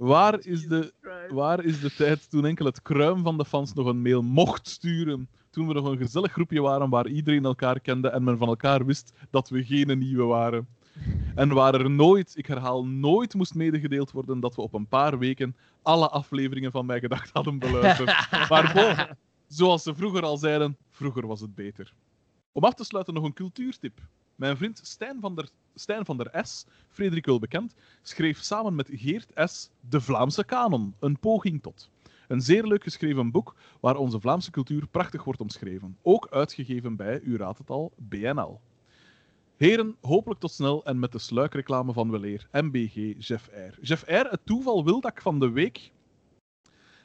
Waar 0.00 0.46
is 0.46 0.66
de 0.66 0.92
Waar 1.28 1.64
is 1.64 1.80
de 1.80 1.94
tijd 1.94 2.30
toen 2.30 2.44
enkel 2.44 2.64
het 2.64 2.82
kruim 2.82 3.22
van 3.22 3.38
de 3.38 3.44
fans 3.44 3.74
nog 3.74 3.86
een 3.86 4.02
mail 4.02 4.22
mocht 4.22 4.68
sturen? 4.68 5.28
Toen 5.50 5.66
we 5.66 5.74
nog 5.74 5.86
een 5.86 5.96
gezellig 5.96 6.32
groepje 6.32 6.60
waren 6.60 6.88
waar 6.88 7.06
iedereen 7.06 7.44
elkaar 7.44 7.80
kende 7.80 8.08
en 8.08 8.24
men 8.24 8.38
van 8.38 8.48
elkaar 8.48 8.86
wist 8.86 9.12
dat 9.30 9.48
we 9.48 9.64
geen 9.64 9.98
nieuwe 9.98 10.24
waren. 10.24 10.68
En 11.34 11.48
waar 11.48 11.74
er 11.74 11.90
nooit, 11.90 12.32
ik 12.36 12.46
herhaal 12.46 12.86
nooit, 12.86 13.34
moest 13.34 13.54
medegedeeld 13.54 14.10
worden 14.10 14.40
dat 14.40 14.54
we 14.54 14.62
op 14.62 14.74
een 14.74 14.88
paar 14.88 15.18
weken 15.18 15.56
alle 15.82 16.08
afleveringen 16.08 16.70
van 16.70 16.86
Mij 16.86 17.00
Gedacht 17.00 17.30
hadden 17.32 17.58
beluisterd. 17.58 18.28
Maar 18.48 18.72
bon, 18.74 19.16
zoals 19.48 19.82
ze 19.82 19.94
vroeger 19.94 20.22
al 20.22 20.36
zeiden, 20.36 20.76
vroeger 20.90 21.26
was 21.26 21.40
het 21.40 21.54
beter. 21.54 21.92
Om 22.52 22.64
af 22.64 22.74
te 22.74 22.84
sluiten 22.84 23.14
nog 23.14 23.24
een 23.24 23.32
cultuurtip. 23.32 24.00
Mijn 24.40 24.56
vriend 24.56 24.80
Stijn 24.82 25.20
van 25.20 25.34
der, 25.34 25.48
Stijn 25.74 26.04
van 26.04 26.16
der 26.16 26.46
S, 26.46 26.66
Frederik 26.88 27.26
wel 27.26 27.38
bekend, 27.38 27.74
schreef 28.02 28.42
samen 28.42 28.74
met 28.74 28.88
Geert 28.92 29.32
S. 29.34 29.70
De 29.80 30.00
Vlaamse 30.00 30.44
Kanon, 30.44 30.94
een 30.98 31.18
poging 31.18 31.62
tot. 31.62 31.90
Een 32.28 32.40
zeer 32.40 32.66
leuk 32.66 32.82
geschreven 32.82 33.30
boek 33.30 33.54
waar 33.80 33.96
onze 33.96 34.20
Vlaamse 34.20 34.50
cultuur 34.50 34.86
prachtig 34.86 35.24
wordt 35.24 35.40
omschreven. 35.40 35.96
Ook 36.02 36.28
uitgegeven 36.30 36.96
bij, 36.96 37.20
u 37.20 37.36
raadt 37.36 37.58
het 37.58 37.70
al, 37.70 37.92
BNL. 37.96 38.60
Heren, 39.56 39.96
hopelijk 40.00 40.40
tot 40.40 40.50
snel 40.50 40.84
en 40.84 40.98
met 40.98 41.12
de 41.12 41.18
sluikreclame 41.18 41.92
van 41.92 42.10
Weleer, 42.10 42.48
MBG 42.52 43.14
Jeff 43.18 43.48
R. 43.52 43.78
Jeff 43.80 44.02
R, 44.06 44.30
het 44.30 44.40
toeval 44.44 44.84
wil 44.84 45.00
dat 45.00 45.10
ik 45.10 45.22
van 45.22 45.38
de 45.38 45.50
week 45.50 45.92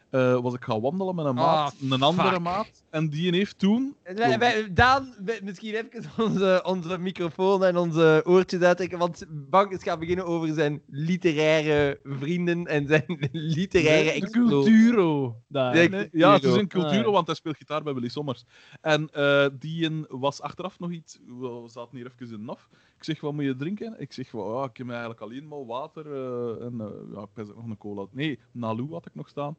eh, 0.10 0.42
was 0.42 0.54
ik 0.54 0.64
gaan 0.64 0.82
wandelen 0.82 1.16
met 1.16 1.26
een 1.26 1.36
maat, 1.36 1.76
Ah, 1.84 1.92
een 1.92 2.02
andere 2.02 2.30
fuck. 2.30 2.40
maat, 2.40 2.84
en 2.90 3.10
die 3.10 3.32
heeft 3.32 3.60
toen... 3.60 3.96
Wij- 4.04 4.40
wij- 4.40 4.74
Daan, 4.74 5.14
wij- 5.26 5.40
misschien 5.44 5.74
even 5.76 6.04
onze, 6.26 6.62
onze 6.66 6.98
microfoon 6.98 7.64
en 7.64 7.78
onze 7.78 8.22
oortjes 8.26 8.62
uittrekken, 8.62 8.98
want 9.00 9.26
Bankers 9.30 9.84
gaat 9.84 10.00
beginnen 10.00 10.26
over 10.26 10.54
zijn 10.54 10.82
literaire 10.90 12.00
vrienden 12.04 12.66
en 12.68 12.88
zijn 12.88 13.06
literaire 13.32 14.20
de. 14.20 14.30
Culturo. 14.30 15.36
Daar. 15.48 15.74
Nee, 15.90 16.10
ja, 16.12 16.34
het 16.34 16.44
is 16.44 16.50
Culturo. 16.50 16.60
een 16.60 16.68
cultuur, 16.68 17.06
Ah. 17.06 17.12
want 17.14 17.26
hij 17.28 17.36
speelt 17.36 17.58
gitaar 17.58 17.84
bij 17.84 17.94
Willy 17.94 18.10
Sommers. 18.10 18.46
En 18.82 19.10
eh, 19.10 19.48
die 19.60 19.86
een 19.86 20.06
was 20.10 20.42
achteraf 20.42 20.80
nog 20.80 20.92
iets... 20.92 21.20
We 21.40 21.64
zaten 21.68 21.98
hier 21.98 22.12
even 22.20 22.34
in 22.40 22.46
NAF. 22.46 22.68
Ik 22.98 23.04
zeg, 23.04 23.22
wat 23.22 23.34
moet 23.34 23.44
je 23.44 23.56
drinken? 23.56 23.96
Ik 23.98 24.14
zeg, 24.14 24.32
well, 24.32 24.44
ja, 24.54 24.64
ik 24.64 24.78
heb 24.78 24.90
eigenlijk 24.90 25.22
alleen 25.22 25.48
maar 25.48 25.66
water 25.66 26.06
eh, 26.06 26.66
en 26.66 26.82
eh, 26.82 26.88
ja, 27.14 27.22
ik 27.22 27.28
heb 27.34 27.48
nog 27.56 27.66
een 27.66 27.78
cola. 27.78 28.06
Nee, 28.12 28.40
Nalu 28.52 28.88
had 28.92 29.06
ik 29.06 29.16
nog 29.16 29.28
staan. 29.30 29.56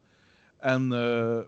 En, 0.56 0.92
eh, 0.92 1.38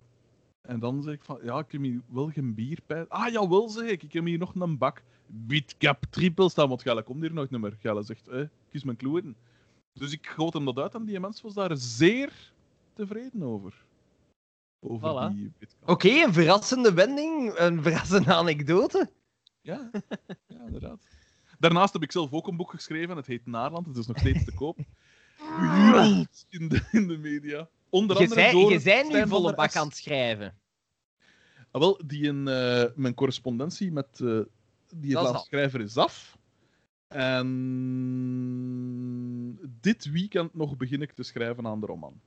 en 0.60 0.80
dan 0.80 1.02
zeg 1.02 1.14
ik 1.14 1.24
van, 1.24 1.38
ja, 1.42 1.58
ik 1.58 1.72
heb 1.72 1.82
hier 1.82 2.00
wel 2.06 2.30
geen 2.30 2.54
bier 2.54 2.78
bij. 2.86 3.08
Ah, 3.08 3.32
jawel, 3.32 3.68
zeg 3.68 3.88
ik. 3.88 4.02
Ik 4.02 4.12
heb 4.12 4.24
hier 4.24 4.38
nog 4.38 4.54
een 4.54 4.78
bak 4.78 5.02
Bitcap 5.26 6.04
triple 6.10 6.48
staan, 6.50 6.68
want 6.68 6.82
Gelle 6.82 7.02
komt 7.02 7.20
hier 7.20 7.32
nooit 7.32 7.50
meer. 7.50 7.76
Gelle 7.80 8.02
zegt, 8.02 8.28
eh, 8.28 8.42
kies 8.70 8.84
mijn 8.84 8.96
kloeren. 8.96 9.36
Dus 9.92 10.12
ik 10.12 10.26
goot 10.26 10.52
hem 10.52 10.64
dat 10.64 10.78
uit 10.78 10.94
en 10.94 11.04
die 11.04 11.20
mens 11.20 11.40
was 11.40 11.54
daar 11.54 11.76
zeer 11.76 12.52
tevreden 12.92 13.42
over. 13.42 13.84
Over 14.80 15.30
Voilà. 15.30 15.34
die 15.34 15.52
Bitcap. 15.58 15.88
Oké, 15.88 16.08
een 16.08 16.32
verrassende 16.32 16.92
wending, 16.94 17.52
een 17.58 17.82
verrassende 17.82 18.34
anekdote. 18.34 19.10
Ja, 19.60 19.90
ja, 20.46 20.64
inderdaad. 20.66 21.06
Daarnaast 21.58 21.92
heb 21.92 22.02
ik 22.02 22.12
zelf 22.12 22.32
ook 22.32 22.46
een 22.46 22.56
boek 22.56 22.70
geschreven. 22.70 23.16
Het 23.16 23.26
heet 23.26 23.46
Naarland. 23.46 23.86
Het 23.86 23.96
is 23.96 24.06
nog 24.06 24.18
steeds 24.18 24.44
te 24.44 24.54
koop. 24.54 24.78
In 26.48 26.68
de, 26.68 26.88
in 26.92 27.06
de 27.08 27.18
media. 27.18 27.68
Onder 27.91 28.17
Je 28.17 28.23
andere 28.23 28.41
zei- 28.41 28.52
door 28.52 28.73
je 28.73 28.83
bent 28.83 29.12
nu 29.12 29.28
volle 29.28 29.55
bak 29.55 29.76
aan 29.76 29.86
het 29.86 29.97
schrijven. 29.97 30.58
Ah, 31.70 31.81
wel, 31.81 32.00
die 32.07 32.23
in 32.23 32.49
eh, 32.49 32.84
mijn 32.94 33.15
correspondentie 33.15 33.92
met 33.92 34.20
eh, 34.20 34.41
die 34.94 35.10
Vlaamse 35.10 35.44
schrijver 35.44 35.81
is 35.81 35.97
af. 35.97 36.39
En 37.08 37.49
dit 39.81 40.10
weekend 40.10 40.55
nog 40.55 40.76
begin 40.76 41.02
ik 41.02 41.12
te 41.12 41.23
schrijven 41.23 41.67
aan 41.67 41.81
de 41.81 41.86
roman. 41.86 42.20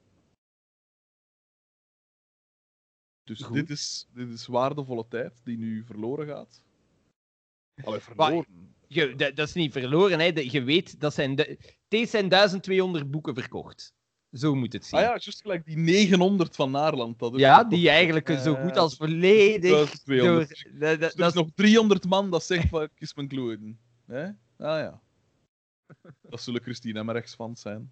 Dus 3.24 3.42
Goed. 3.42 3.56
dit 3.56 3.70
is, 3.70 4.08
dit 4.14 4.30
is 4.30 4.46
waardevolle 4.48 5.08
tijd 5.08 5.42
die 5.44 5.58
nu 5.58 5.84
verloren 5.86 6.28
gaat. 6.28 6.64
Allee, 7.84 8.00
verloren. 8.00 8.76
Je, 8.88 9.16
dat, 9.16 9.36
dat 9.36 9.48
is 9.48 9.54
niet 9.54 9.72
verloren, 9.72 10.20
hè. 10.20 10.32
De- 10.32 10.52
je 10.52 10.64
weet, 10.64 11.00
dat 11.00 11.14
zijn 11.14 11.36
de, 11.36 11.76
deze 11.88 12.10
zijn 12.10 12.30
1200 12.30 13.12
boeken 13.12 13.34
verkocht. 13.34 13.94
Zo 14.32 14.56
moet 14.56 14.74
het 14.74 14.86
zien. 14.86 15.00
Ah 15.00 15.06
ja, 15.06 15.10
juist 15.10 15.42
gelijk 15.42 15.66
die 15.66 15.78
900 15.78 16.56
van 16.56 16.72
Naarland. 16.72 17.20
Dat 17.20 17.34
is 17.34 17.40
Ja, 17.40 17.64
die 17.64 17.90
eigenlijk 17.90 18.30
zo 18.40 18.56
goed 18.56 18.78
als 18.78 18.96
volledig 18.96 19.62
1200. 20.02 20.08
door... 20.08 20.80
Dus 20.80 20.90
er 20.90 21.00
dat 21.00 21.14
is 21.20 21.26
is- 21.28 21.34
nog 21.34 21.48
300 21.56 22.06
man 22.08 22.30
dat 22.30 22.44
zegt 22.44 22.70
van 22.70 22.90
kies 22.96 23.14
mijn 23.14 23.28
kloeden. 23.28 23.80
Hè? 24.06 24.24
Ah 24.26 24.34
ja. 24.58 25.02
Dat 26.22 26.42
zullen 26.42 26.62
Christine 26.62 27.00
en 27.00 27.12
rechts 27.12 27.36
van 27.36 27.56
zijn. 27.56 27.92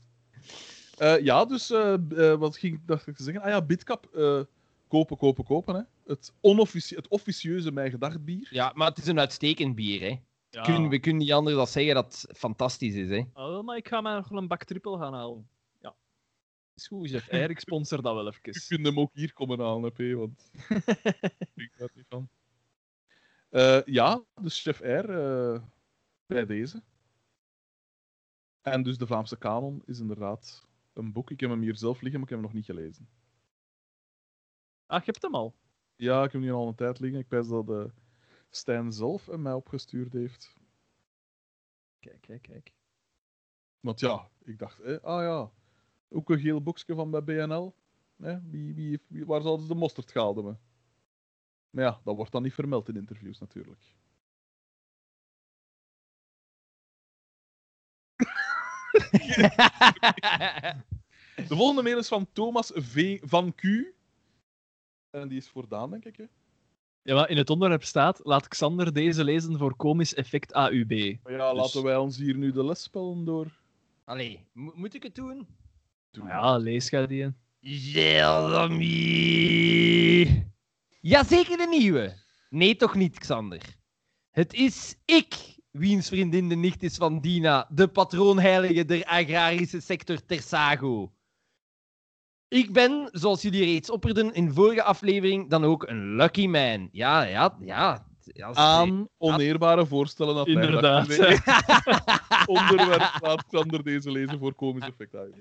Eh, 0.97 1.19
ja, 1.19 1.45
dus 1.45 1.69
eh, 1.71 1.93
eh, 1.93 2.39
wat 2.39 2.57
ging 2.57 2.73
ik 2.75 2.87
dacht 2.87 3.07
ik 3.07 3.15
te 3.15 3.23
zeggen? 3.23 3.43
Ah 3.43 3.49
ja, 3.49 3.61
Bitcap. 3.61 4.05
eh, 4.15 4.41
kopen, 4.87 5.17
kopen, 5.17 5.43
kopen. 5.43 5.75
Hè. 5.75 5.81
Het, 6.05 6.33
onofficie 6.41 6.97
het 6.97 7.07
officieuze 7.07 7.71
Mijn 7.71 7.91
Gedacht 7.91 8.25
bier. 8.25 8.47
Ja, 8.51 8.71
maar 8.75 8.87
het 8.89 8.97
is 8.97 9.07
een 9.07 9.19
uitstekend 9.19 9.75
bier, 9.75 10.01
hè. 10.01 10.15
Ja. 10.49 10.61
Kun, 10.61 10.89
we 10.89 10.99
kunnen 10.99 11.21
niet 11.21 11.31
anders 11.31 11.55
dan 11.55 11.67
zeggen 11.67 11.93
dat 11.93 12.25
het 12.27 12.37
fantastisch 12.37 12.93
is, 12.95 13.09
hè. 13.09 13.23
Oh, 13.33 13.63
maar 13.65 13.77
ik 13.77 13.87
ga 13.87 14.01
mij 14.01 14.13
nog 14.15 14.27
wel 14.29 14.39
een 14.39 14.47
bak 14.47 14.63
triple 14.63 14.97
gaan 14.97 15.13
halen. 15.13 15.47
Is 16.79 16.87
goed, 16.87 17.09
Jeff 17.09 17.27
R. 17.27 17.49
Ik 17.49 17.59
sponsor 17.59 18.01
dat 18.01 18.13
wel 18.13 18.25
Je 18.25 18.37
even. 18.41 18.67
kunt 18.67 18.85
hem 18.85 18.99
ook 18.99 19.13
hier 19.13 19.33
komen 19.33 19.59
halen, 19.59 19.91
hè, 19.95 20.15
want 20.15 20.51
ik 21.55 21.73
daar 21.77 21.89
niet 21.93 22.05
van. 22.07 22.29
Eh, 23.49 23.83
ja, 23.85 24.23
dus 24.41 24.61
Chef 24.61 24.79
R 24.79 25.09
eh, 25.09 25.61
bij 26.25 26.45
deze. 26.45 26.83
En 28.61 28.83
dus 28.83 28.97
de 28.97 29.07
Vlaamse 29.07 29.37
Kanon 29.37 29.81
is 29.85 29.99
inderdaad 29.99 30.67
een 30.93 31.11
boek. 31.11 31.31
Ik 31.31 31.39
heb 31.39 31.49
hem 31.49 31.61
hier 31.61 31.75
zelf 31.75 32.01
liggen, 32.01 32.19
maar 32.19 32.29
ik 32.29 32.35
heb 32.35 32.43
hem 32.43 32.47
nog 32.47 32.53
niet 32.53 32.65
gelezen. 32.65 33.09
Ah, 34.85 34.99
je 34.99 35.11
hebt 35.11 35.21
hem 35.21 35.35
al. 35.35 35.55
Ja, 35.95 36.17
ik 36.17 36.31
heb 36.31 36.31
hem 36.31 36.41
hier 36.41 36.53
al 36.53 36.67
een 36.67 36.75
tijd 36.75 36.99
liggen. 36.99 37.19
Ik 37.19 37.29
wijs 37.29 37.47
dat 37.47 37.69
uh, 37.69 37.85
Stijn 38.49 38.91
zelf 38.91 39.25
hem 39.25 39.41
mij 39.41 39.53
opgestuurd 39.53 40.13
heeft. 40.13 40.53
Kijk, 41.99 42.21
kijk, 42.21 42.41
kijk. 42.41 42.73
Want 43.79 43.99
ja, 43.99 44.29
ik 44.43 44.59
dacht, 44.59 44.79
eh, 44.79 44.97
ah 44.97 45.21
ja, 45.21 45.51
ook 46.09 46.29
een 46.29 46.39
geel 46.39 46.61
boekje 46.61 46.95
van 46.95 47.11
bij 47.11 47.23
BNL. 47.23 47.75
Eh, 48.17 48.37
wie, 48.43 48.73
wie, 48.73 48.99
wie, 49.07 49.25
waar 49.25 49.41
zouden 49.41 49.65
ze 49.67 49.73
de 49.73 49.79
mosterd 49.79 50.11
gehaald 50.11 50.35
hebben? 50.35 50.59
Maar 51.69 51.83
ja, 51.83 52.01
dat 52.03 52.15
wordt 52.15 52.31
dan 52.31 52.43
niet 52.43 52.53
vermeld 52.53 52.89
in 52.89 52.95
interviews 52.95 53.39
natuurlijk. 53.39 53.95
De 61.47 61.55
volgende 61.55 61.81
mail 61.83 61.97
is 61.97 62.07
van 62.07 62.27
Thomas 62.33 62.71
V. 62.75 63.19
van 63.23 63.55
Q. 63.55 63.63
En 65.09 65.27
die 65.27 65.37
is 65.37 65.49
voor 65.49 65.67
Daan, 65.67 65.89
denk 65.91 66.05
ik. 66.05 66.15
Hè? 66.17 66.23
Ja, 67.01 67.15
maar 67.15 67.29
in 67.29 67.37
het 67.37 67.49
onderwerp 67.49 67.83
staat, 67.83 68.19
laat 68.23 68.47
Xander 68.47 68.93
deze 68.93 69.23
lezen 69.23 69.57
voor 69.57 69.75
komisch 69.75 70.13
effect 70.13 70.51
AUB. 70.53 71.17
Maar 71.23 71.31
ja, 71.33 71.49
Dus- 71.53 71.59
laten 71.61 71.83
wij 71.83 71.97
ons 71.97 72.17
hier 72.17 72.37
nu 72.37 72.51
de 72.51 72.65
les 72.65 72.83
spellen 72.83 73.25
door. 73.25 73.59
Allee, 74.03 74.45
mo- 74.51 74.71
moet 74.75 74.93
ik 74.93 75.03
het 75.03 75.15
doen? 75.15 75.47
Ja, 76.11 76.57
lees 76.57 76.89
jij 76.89 77.07
die. 77.07 77.33
Gelami. 77.61 78.87
Jazeker 81.01 81.57
de 81.57 81.67
nieuwe. 81.67 82.13
Nee, 82.49 82.75
toch 82.75 82.95
niet, 82.95 83.19
Xander. 83.19 83.61
Het 84.31 84.53
is 84.53 84.95
ik, 85.05 85.35
wiens 85.71 86.07
vriendin 86.07 86.49
de 86.49 86.55
nicht 86.55 86.83
is 86.83 86.95
van 86.95 87.21
Dina, 87.21 87.67
de 87.71 87.87
patroonheilige 87.87 88.85
der 88.85 89.05
agrarische 89.05 89.79
sector 89.79 90.25
Tersago. 90.25 91.13
Ik 92.47 92.73
ben, 92.73 93.09
zoals 93.11 93.41
jullie 93.41 93.63
reeds 93.63 93.89
opperden 93.89 94.33
in 94.33 94.53
vorige 94.53 94.83
aflevering, 94.83 95.49
dan 95.49 95.63
ook 95.63 95.87
een 95.87 96.15
lucky 96.15 96.47
man. 96.47 96.89
Ja, 96.91 97.23
ja, 97.23 97.57
ja. 97.59 98.07
ja 98.33 98.53
Aan 98.53 99.07
oneerbare 99.17 99.85
voorstellen 99.85 100.35
dat 100.35 100.47
Inderdaad. 100.47 101.09
in 101.09 101.39
onderwerp 102.55 103.17
laat 103.21 103.45
Xander 103.45 103.83
deze 103.83 104.11
lezen 104.11 104.39
voor 104.39 104.55
komisch 104.55 104.87
effect 104.87 105.15
uit. 105.15 105.35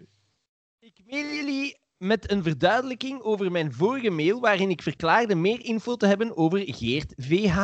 Ik 0.88 1.00
mail 1.06 1.34
jullie 1.34 1.78
met 1.96 2.30
een 2.30 2.42
verduidelijking 2.42 3.20
over 3.20 3.50
mijn 3.52 3.72
vorige 3.72 4.10
mail, 4.10 4.40
waarin 4.40 4.70
ik 4.70 4.82
verklaarde 4.82 5.34
meer 5.34 5.64
info 5.64 5.96
te 5.96 6.06
hebben 6.06 6.36
over 6.36 6.62
Geert 6.74 7.12
VH. 7.16 7.56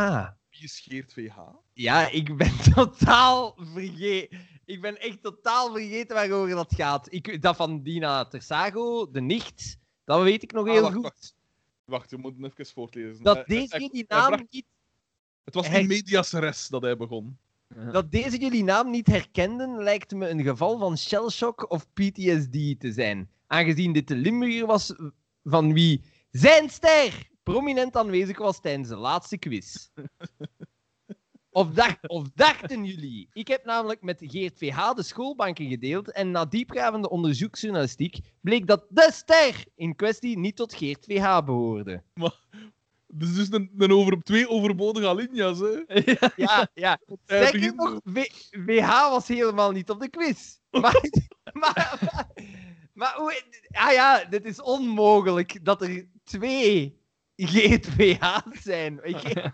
Wie 0.50 0.62
is 0.62 0.80
Geert 0.80 1.12
VH? 1.12 1.38
Ja, 1.72 2.08
ik 2.08 2.36
ben 2.36 2.52
totaal 2.74 3.54
vergeten. 3.72 4.38
Ik 4.64 4.80
ben 4.80 5.00
echt 5.00 5.22
totaal 5.22 5.72
vergeten 5.72 6.14
waarover 6.16 6.54
dat 6.54 6.74
gaat. 6.74 7.12
Ik, 7.12 7.42
dat 7.42 7.56
van 7.56 7.82
Dina 7.82 8.24
Tersago, 8.26 9.10
de 9.10 9.20
nicht, 9.20 9.76
dat 10.04 10.22
weet 10.22 10.42
ik 10.42 10.52
nog 10.52 10.66
Ah, 10.66 10.72
heel 10.72 10.82
wacht, 10.82 10.94
goed. 10.94 11.02
wacht. 11.02 11.34
Wacht, 11.84 12.10
we 12.10 12.16
moeten 12.16 12.44
even 12.44 12.66
voortlezen. 12.66 13.24
Dat 13.24 13.36
Hij- 13.36 13.44
deze 13.44 13.76
hij- 13.76 13.88
hij 13.92 14.04
naam 14.08 14.26
bracht- 14.26 14.52
niet 14.52 14.66
Het 15.44 15.54
was 15.54 15.68
hij- 15.68 15.80
in 15.80 15.86
medias 15.86 16.32
res 16.32 16.68
dat 16.68 16.82
hij 16.82 16.96
begon. 16.96 17.38
Dat 17.92 18.10
deze 18.10 18.38
jullie 18.38 18.64
naam 18.64 18.90
niet 18.90 19.06
herkenden, 19.06 19.82
lijkt 19.82 20.14
me 20.14 20.28
een 20.28 20.42
geval 20.42 20.78
van 20.78 20.98
shellshock 20.98 21.70
of 21.70 21.86
PTSD 21.92 22.80
te 22.80 22.92
zijn. 22.92 23.30
Aangezien 23.46 23.92
dit 23.92 24.08
de 24.08 24.16
Limburger 24.16 24.66
was 24.66 24.94
van 25.44 25.72
wie 25.72 26.02
zijn 26.30 26.70
ster 26.70 27.28
prominent 27.42 27.96
aanwezig 27.96 28.38
was 28.38 28.60
tijdens 28.60 28.88
de 28.88 28.96
laatste 28.96 29.38
quiz. 29.38 29.88
Of, 31.50 31.70
dacht, 31.70 32.08
of 32.08 32.28
dachten 32.34 32.84
jullie? 32.84 33.28
Ik 33.32 33.48
heb 33.48 33.64
namelijk 33.64 34.02
met 34.02 34.20
Geert 34.22 34.58
VH 34.58 34.92
de 34.92 35.02
schoolbanken 35.02 35.68
gedeeld 35.68 36.12
en 36.12 36.30
na 36.30 36.44
diepgravende 36.44 37.08
onderzoeksjournalistiek 37.08 38.18
bleek 38.40 38.66
dat 38.66 38.86
de 38.88 39.08
ster 39.12 39.64
in 39.74 39.96
kwestie 39.96 40.38
niet 40.38 40.56
tot 40.56 40.74
Geert 40.74 41.04
VH 41.04 41.44
behoorde. 41.44 42.02
Dus 43.16 43.34
dus 43.34 43.52
een, 43.52 43.70
een 43.78 43.92
over, 43.92 44.22
twee 44.22 44.48
overbodige 44.48 45.08
alinea's, 45.08 45.58
hè? 45.58 45.82
Ja, 46.36 46.68
ja. 46.74 46.98
Sterker 47.24 47.52
begint 47.52 47.76
nog, 47.76 48.00
VH 48.50 48.88
was 49.10 49.28
helemaal 49.28 49.70
niet 49.70 49.90
op 49.90 50.00
de 50.00 50.08
quiz. 50.08 50.56
Maar, 50.70 51.00
maar, 51.52 51.98
maar, 52.00 52.26
maar 52.92 53.14
hoe... 53.16 53.42
Ah 53.70 53.92
ja, 53.92 54.24
dit 54.24 54.44
is 54.44 54.60
onmogelijk 54.62 55.64
dat 55.64 55.82
er 55.82 56.08
twee 56.24 56.98
GTVH's 57.36 58.62
zijn. 58.62 59.00
Ik, 59.02 59.52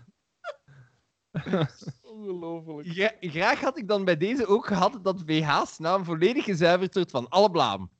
Ongelooflijk. 2.01 2.87
gra- 2.87 3.15
graag 3.19 3.59
had 3.59 3.77
ik 3.77 3.87
dan 3.87 4.05
bij 4.05 4.17
deze 4.17 4.45
ook 4.45 4.65
gehad 4.67 4.99
dat 5.01 5.23
VH's 5.25 5.77
naam 5.77 6.03
volledig 6.05 6.43
gezuiverd 6.43 6.93
wordt 6.93 7.11
van 7.11 7.29
alle 7.29 7.51
blaam. 7.51 7.91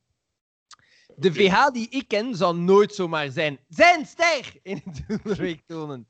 De 1.22 1.34
VH 1.34 1.68
die 1.74 1.90
ik 1.90 2.08
ken 2.08 2.36
zou 2.36 2.58
nooit 2.58 2.96
zomaar 2.96 3.30
zijn. 3.30 3.60
Zijn 3.68 4.06
ster 4.06 4.60
in 4.62 4.82
het 4.84 5.04
doelweek 5.24 5.62
tonen. 5.66 6.08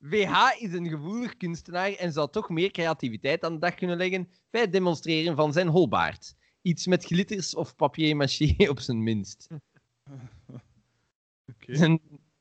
VH 0.00 0.34
is 0.58 0.72
een 0.72 0.88
gevoelig 0.88 1.36
kunstenaar 1.36 1.92
en 1.92 2.12
zou 2.12 2.30
toch 2.30 2.48
meer 2.48 2.70
creativiteit 2.70 3.44
aan 3.44 3.52
de 3.52 3.58
dag 3.58 3.74
kunnen 3.74 3.96
leggen 3.96 4.28
bij 4.50 4.60
het 4.60 4.72
demonstreren 4.72 5.36
van 5.36 5.52
zijn 5.52 5.68
holbaard. 5.68 6.34
Iets 6.62 6.86
met 6.86 7.04
glitters 7.04 7.54
of 7.54 7.76
papier-maché 7.76 8.54
op 8.68 8.80
zijn 8.80 9.02
minst. 9.02 9.46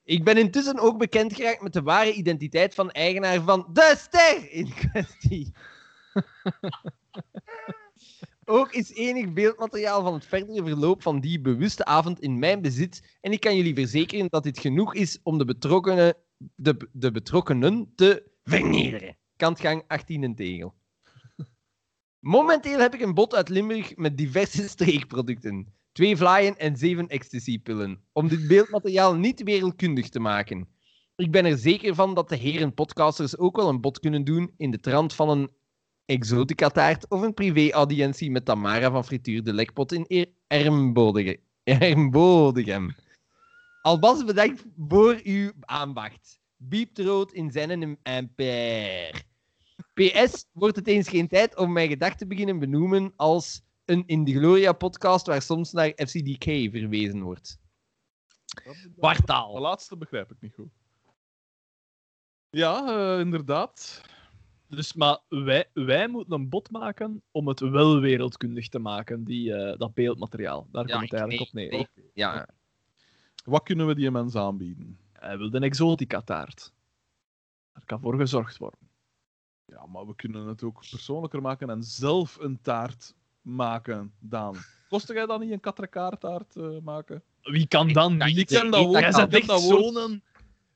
Ik 0.04 0.24
ben 0.24 0.38
intussen 0.38 0.80
ook 0.80 0.98
bekend 0.98 1.34
geraakt 1.36 1.62
met 1.62 1.74
de 1.74 1.82
ware 1.82 2.14
identiteit 2.14 2.76
van 2.76 2.92
eigenaar 2.92 3.42
van 3.42 3.70
de 3.74 3.96
ster 3.98 4.52
in 4.52 4.74
kwestie. 4.74 5.52
ook 8.46 8.74
is 8.74 8.94
enig 8.94 9.34
beeldmateriaal 9.34 10.04
van 10.04 10.14
het 10.14 10.26
verdere 10.26 10.64
verloop 10.64 11.02
van 11.02 11.20
die 11.20 11.42
bewuste 11.42 11.86
avond 11.86 12.20
in 12.20 12.40
mijn 12.40 12.62
bezit 12.62 13.18
en 13.22 13.32
ik 13.32 13.40
kan 13.40 13.56
jullie 13.56 13.76
verzekeren 13.76 14.28
dat 14.30 14.44
dit 14.44 14.60
genoeg 14.60 14.96
is 14.96 15.20
om 15.24 15.38
de 15.38 15.46
betrokkenen, 15.46 16.16
de, 16.56 16.90
de 16.92 17.12
betrokkenen 17.12 17.92
te 17.96 18.32
vernederen. 18.44 19.18
Kantgang 19.36 19.84
18 19.88 20.24
en 20.24 20.36
tegel. 20.36 20.74
Momenteel 22.20 22.80
heb 22.80 22.94
ik 22.94 23.02
een 23.02 23.14
bod 23.14 23.36
uit 23.36 23.50
Limburg 23.50 23.96
met 23.96 24.18
diverse 24.18 24.70
streekproducten. 24.70 25.74
Twee 25.92 26.18
vlaaien 26.18 26.58
en 26.58 26.78
zeven 26.78 27.08
ecstasy-pillen. 27.08 28.04
Om 28.12 28.28
dit 28.28 28.48
beeldmateriaal 28.48 29.16
niet 29.16 29.44
wereldkundig 29.44 30.10
te 30.10 30.20
maken. 30.20 30.68
Ik 31.16 31.32
ben 31.32 31.46
er 31.46 31.58
zeker 31.58 31.96
van 31.96 32.14
dat 32.14 32.30
de 32.30 32.36
heren 32.36 32.74
podcasters 32.74 33.38
ook 33.38 33.56
wel 33.56 33.70
een 33.70 33.82
bod 33.82 34.00
kunnen 34.00 34.24
doen 34.24 34.54
in 34.58 34.72
de 34.72 34.80
trant 34.80 35.14
van 35.14 35.30
een 35.30 35.50
exotica-taart 36.06 37.08
of 37.10 37.22
een 37.22 37.34
privé-audiëntie 37.34 38.32
met 38.32 38.46
Tamara 38.46 38.92
van 38.92 39.06
Frituur 39.06 39.44
de 39.44 39.54
Lekpot 39.54 39.92
in 39.92 40.06
Er-. 40.08 40.32
Ermbodegem. 41.64 42.96
Albas 43.82 44.26
bedankt 44.26 44.66
voor 44.88 45.20
uw 45.24 45.52
aandacht. 45.60 46.40
Biept 46.58 47.00
rood 47.00 47.34
in 47.34 47.52
zijn 47.52 47.98
impair. 48.04 49.24
PS, 49.94 50.46
wordt 50.52 50.76
het 50.76 50.88
eens 50.88 51.10
geen 51.10 51.28
tijd 51.28 51.58
om 51.58 51.72
mijn 51.72 51.90
gedachten 51.90 52.18
te 52.18 52.28
beginnen 52.28 52.60
benoemen 52.60 53.14
als 53.16 53.62
een 53.86 54.04
In 54.06 54.24
de 54.24 54.34
Gloria-podcast 54.34 55.26
waar 55.26 55.42
soms 55.42 55.72
naar 55.72 55.94
FCDK 55.96 56.44
verwezen 56.44 57.22
wordt. 57.22 57.58
Kwartaal. 58.98 59.54
De 59.54 59.60
laatste 59.60 59.98
begrijp 59.98 60.32
ik 60.32 60.38
niet 60.40 60.54
goed. 60.54 60.72
Ja, 62.50 62.88
eh, 62.88 63.20
inderdaad. 63.20 64.02
Dus, 64.76 64.94
maar 64.94 65.20
wij, 65.30 65.70
wij 65.74 66.08
moeten 66.08 66.34
een 66.34 66.50
bot 66.50 66.72
maken 66.72 67.22
om 67.32 67.48
het 67.48 67.60
wel 67.60 68.00
wereldkundig 68.00 68.68
te 68.70 68.80
maken, 68.80 69.24
die, 69.24 69.54
eh, 69.54 69.78
dat 69.78 69.94
beeldmateriaal. 69.94 70.68
Daar 70.72 70.88
Ja, 70.88 70.98
komt 70.98 71.12
het 71.12 71.20
eigenlijk 71.20 71.54
nee, 71.54 71.66
op 71.66 71.72
neer. 71.72 71.88
nee. 71.96 72.12
Ja, 72.14 72.48
Wat 73.46 73.64
kunnen 73.64 73.88
we 73.88 73.96
die 73.96 74.12
mensen 74.12 74.42
aanbieden? 74.42 74.98
Hij 75.12 75.38
wil 75.38 75.54
een 75.54 75.64
exotica-taart. 75.64 76.74
Daar 77.74 77.86
kan 77.86 78.00
voor 78.00 78.18
gezorgd 78.18 78.58
worden. 78.58 78.80
Ja, 79.66 79.86
maar 79.86 80.08
we 80.08 80.16
kunnen 80.16 80.48
het 80.48 80.64
ook 80.64 80.80
persoonlijker 80.90 81.42
maken 81.42 81.70
en 81.70 81.84
zelf 81.84 82.38
een 82.40 82.62
taart 82.62 83.14
maken, 83.42 84.14
Daan. 84.20 84.56
Kostte 84.90 85.14
jij 85.14 85.26
dan 85.26 85.40
niet 85.40 85.52
een 85.52 85.60
katrekaartaart 85.60 86.56
eh 86.56 86.78
maken? 86.84 87.24
Wie 87.42 87.68
kan 87.68 87.88
dan 87.94 88.18
Ja, 88.18 88.26
niet? 88.26 88.38
ik 88.38 88.48
ken 88.48 88.72
dat 88.72 88.84
woord, 88.86 89.00
Jij 89.00 89.10
ik 89.10 89.30
bent 89.30 89.50
echt 89.50 89.62
zo'n... 89.62 90.14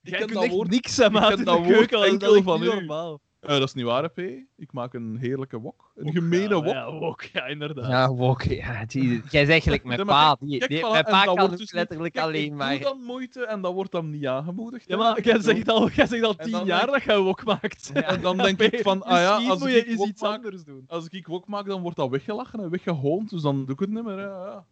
Ik 0.01 0.17
Jij 0.17 0.25
kunt 0.25 0.43
echt 0.43 0.67
niks 0.67 1.01
aan 1.01 1.11
maken 1.11 1.37
in 1.37 1.43
dat 1.45 1.57
de 1.57 1.63
woord 1.73 1.87
keuken, 1.87 2.19
dat 2.19 2.35
is 2.35 2.43
van 2.43 2.59
normaal. 2.63 3.21
Eh, 3.47 3.53
dat 3.57 3.67
is 3.67 3.73
niet 3.73 3.85
waar, 3.85 4.09
P. 4.09 4.17
Ik 4.57 4.71
maak 4.71 4.93
een 4.93 5.17
heerlijke 5.17 5.59
wok. 5.59 5.91
Een 5.95 6.11
gemene 6.11 6.55
ja, 6.55 6.61
wok. 6.61 6.73
Ja, 6.73 6.91
wok, 6.91 7.21
ja, 7.21 7.45
inderdaad. 7.45 7.87
ja 7.87 8.09
wok. 8.13 8.41
Ja, 8.43 8.85
die- 8.85 9.21
jij 9.29 9.45
zegt 9.45 9.63
gelijk 9.63 9.83
mijn 9.83 10.05
pa. 10.05 10.37
mijn 10.39 10.79
pa 11.03 11.23
kan 11.23 11.25
wordt 11.25 11.39
het 11.41 11.49
dus 11.49 11.59
niet- 11.59 11.71
letterlijk 11.71 12.13
Kijk, 12.13 12.25
alleen 12.25 12.45
ik 12.45 12.53
maar. 12.53 12.71
doe 12.71 12.79
dan 12.79 13.01
moeite 13.01 13.45
en 13.45 13.61
dat 13.61 13.73
wordt 13.73 13.91
dan 13.91 14.09
niet 14.09 14.25
aangemoedigd. 14.27 14.87
Ja, 14.87 14.97
maar 14.97 15.21
jij 15.27 15.39
zegt 15.41 15.69
al, 15.73 15.89
jij 15.89 16.05
zegt 16.07 16.23
al 16.23 16.33
En 16.37 16.43
tien 16.43 16.51
dan 16.51 16.65
jaar 16.65 16.79
denk- 16.79 16.91
dat 16.91 17.03
jij 17.03 17.19
wok 17.19 17.43
maakt. 17.43 17.91
En 17.93 18.21
dan 18.21 18.37
denk 18.37 18.61
ik 18.61 18.79
van, 18.81 19.03
ah 19.03 19.17
ja, 19.19 19.35
als 19.49 19.59
moet 19.59 19.67
ik 19.67 19.73
je 19.73 19.95
wok 19.95 19.99
eens 20.05 20.09
iets 20.09 20.21
maak- 20.21 20.35
anders 20.35 20.63
doen. 20.63 20.83
Als 20.87 21.07
ik 21.07 21.27
wok 21.27 21.47
maak, 21.47 21.65
dan 21.65 21.81
wordt 21.81 21.97
dat 21.97 22.09
weggelachen 22.09 22.59
en 22.59 22.69
weggehoond, 22.69 23.29
dus 23.29 23.41
dan 23.41 23.55
doe 23.65 23.73
ik 23.73 23.79
het 23.79 23.89
niet 23.89 24.03
meer. 24.03 24.17
hè, 24.17 24.23
Ja, 24.25 24.65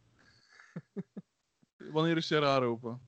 Wanneer 1.92 2.18
is 2.18 2.28
je 2.28 2.40
raar 2.40 2.64
open? 2.64 3.00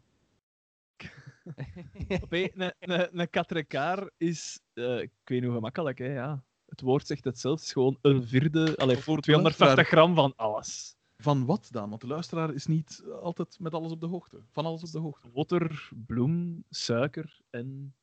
Een, 2.80 3.30
katrekaar 3.30 4.10
is, 4.18 4.60
eh, 4.74 5.00
ik 5.02 5.12
weet 5.24 5.40
niet 5.40 5.44
hoe 5.44 5.54
gemakkelijk, 5.54 5.98
hè, 5.98 6.14
ja. 6.14 6.44
Het 6.66 6.82
woord 6.82 7.08
zegt 7.08 7.24
het 7.24 7.40
zelf, 7.40 7.56
het 7.56 7.66
is 7.66 7.72
gewoon 7.74 7.98
een 8.02 8.28
vierde, 8.28 8.76
allee, 8.78 8.98
Voor 8.98 9.16
de 9.16 9.22
250 9.22 9.60
luisteraar. 9.60 9.86
gram 9.86 10.16
van 10.16 10.34
alles. 10.36 10.96
Van 11.18 11.46
wat 11.46 11.68
dan? 11.72 11.90
Want 11.90 12.02
de 12.02 12.08
luisteraar 12.08 12.54
is 12.54 12.66
niet 12.66 13.04
altijd 13.22 13.60
met 13.60 13.74
alles 13.74 13.92
op 13.92 14.00
de 14.00 14.06
hoogte. 14.08 14.42
Van 14.52 14.66
alles 14.66 14.84
op 14.84 14.92
de 14.92 15.00
hoogte. 15.00 15.30
Boter, 15.30 15.90
bloem, 16.06 16.64
suiker 16.70 17.40
en, 17.50 17.96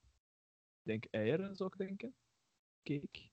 ik 0.77 0.83
denk 0.83 1.05
eieren, 1.11 1.57
zou 1.57 1.71
ik 1.73 1.79
denken. 1.87 2.15
Cake. 2.83 3.31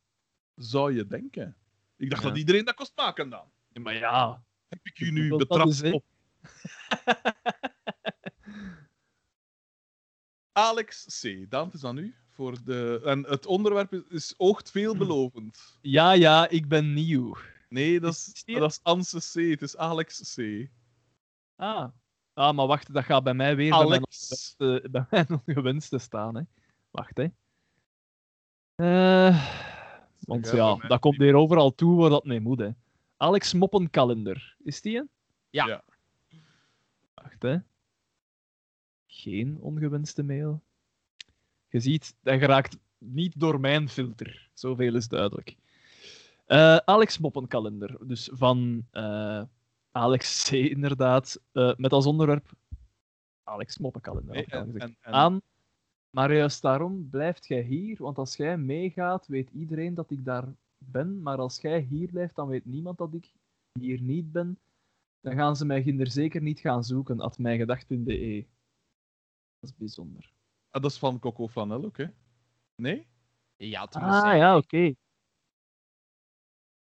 Zou 0.56 0.94
je 0.96 1.08
denken. 1.08 1.56
Ik 1.98 2.10
dacht 2.10 2.22
Ja. 2.22 2.28
dat 2.30 2.38
iedereen 2.38 2.66
dat 2.66 2.76
kost 2.76 2.96
maken 2.96 3.30
dan. 3.30 3.52
Ja, 3.68 3.82
maar 3.82 3.94
ja, 3.96 4.44
Heb 4.68 4.80
ik 4.84 5.00
u 5.00 5.12
nu 5.12 5.36
betrapt 5.36 5.92
op... 5.92 6.04
Alex 10.52 11.22
C. 11.22 11.50
Daan, 11.50 11.66
het 11.66 11.74
is 11.74 11.84
aan 11.84 11.98
u. 11.98 12.16
Voor 12.30 12.58
de... 12.66 13.02
En 13.06 13.26
het 13.28 13.46
onderwerp 13.46 13.94
is, 13.94 14.02
is 14.10 14.34
oogt 14.38 14.72
veelbelovend. 14.72 15.78
ja, 15.82 16.12
ja, 16.12 16.50
ik 16.50 16.68
ben 16.68 16.94
nieuw. 16.94 17.38
Nee, 17.70 18.00
dat 18.00 18.14
is, 18.14 18.44
dat 18.46 18.72
is 18.72 18.80
Anse 18.84 19.18
C. 19.18 19.50
Het 19.50 19.62
is 19.62 19.78
Alex 19.78 20.36
C. 20.36 20.68
Ah. 21.56 21.88
ah, 22.34 22.56
maar 22.56 22.68
wacht, 22.68 22.94
dat 22.94 23.04
gaat 23.04 23.24
bij 23.24 23.34
mij 23.34 23.56
weer 23.56 23.70
bij 23.70 23.78
mijn, 23.78 23.90
Alex. 23.90 24.04
ongewenste, 24.04 24.90
bij 24.92 25.06
mijn 25.10 25.42
ongewenste 25.46 25.98
staan. 25.98 26.36
Hè. 26.36 26.42
Wacht, 26.92 27.18
hè. 27.18 27.28
Eh, 28.76 29.52
want 30.20 30.52
ja, 30.52 30.76
mij 30.76 30.88
dat 30.88 31.00
komt 31.00 31.18
hier 31.18 31.36
overal 31.36 31.76
toe 31.76 32.00
waar 32.00 32.10
dat 32.10 32.26
mee 32.26 32.40
moet. 32.40 32.60
Hè. 32.60 32.70
Alex 33.18 33.54
Moppenkalender, 33.54 34.56
is 34.64 34.82
die 34.82 34.98
een? 34.98 35.10
Ja. 35.50 35.68
Ja. 35.68 35.84
Wacht, 37.14 37.42
hè. 37.42 37.58
Geen 39.14 39.58
ongewenste 39.60 40.24
mail. 40.24 40.62
Je 41.70 41.80
ziet, 41.80 42.16
dat 42.22 42.40
geraakt 42.40 42.78
niet 42.98 43.40
door 43.40 43.60
mijn 43.60 43.90
filter. 43.90 44.50
Zoveel 44.54 44.96
is 44.96 45.08
duidelijk. 45.08 45.56
Eh, 46.46 46.76
Alex 46.76 47.18
Moppenkalender. 47.18 48.08
Dus 48.08 48.30
van 48.34 48.86
eh, 48.92 49.42
Alex 49.92 50.50
C, 50.50 50.52
inderdaad. 50.52 51.42
eh, 51.52 51.74
met 51.78 51.92
als 51.94 52.06
onderwerp 52.06 52.52
Alex 53.44 53.78
Moppenkalender. 53.78 54.36
en- 54.82 54.96
Aan. 55.14 55.42
Maar 56.10 56.36
juist 56.36 56.62
daarom 56.62 57.10
blijft 57.10 57.48
jij 57.48 57.62
hier, 57.62 57.96
want 58.00 58.18
als 58.18 58.36
jij 58.36 58.58
meegaat, 58.58 59.28
weet 59.28 59.50
iedereen 59.50 59.94
dat 59.94 60.12
ik 60.12 60.26
daar 60.26 60.46
ben. 60.78 61.22
Maar 61.22 61.38
als 61.38 61.62
jij 61.62 61.80
hier 61.80 62.08
blijft, 62.10 62.36
dan 62.36 62.48
weet 62.48 62.66
niemand 62.66 62.98
dat 62.98 63.14
ik 63.14 63.32
hier 63.80 64.02
niet 64.02 64.32
ben. 64.32 64.60
Dan 65.22 65.34
gaan 65.36 65.56
ze 65.56 65.66
mij 65.66 65.82
ginder 65.84 66.08
zeker 66.12 66.42
niet 66.42 66.60
gaan 66.60 66.84
zoeken, 66.84 67.20
at 67.20 67.38
mijgedacht.be. 67.38 68.46
Dat 69.62 69.70
is 69.70 69.76
bijzonder. 69.76 70.32
ah, 70.70 70.82
dat 70.82 70.92
is 70.92 70.98
van 70.98 71.20
Coco 71.20 71.48
Flanel 71.48 71.86
ook, 71.86 71.98
hè? 71.98 72.06
Nee? 72.76 73.08
Ja, 73.58 73.82
Ah 73.92 74.38
ja, 74.38 74.58
oké. 74.58 74.94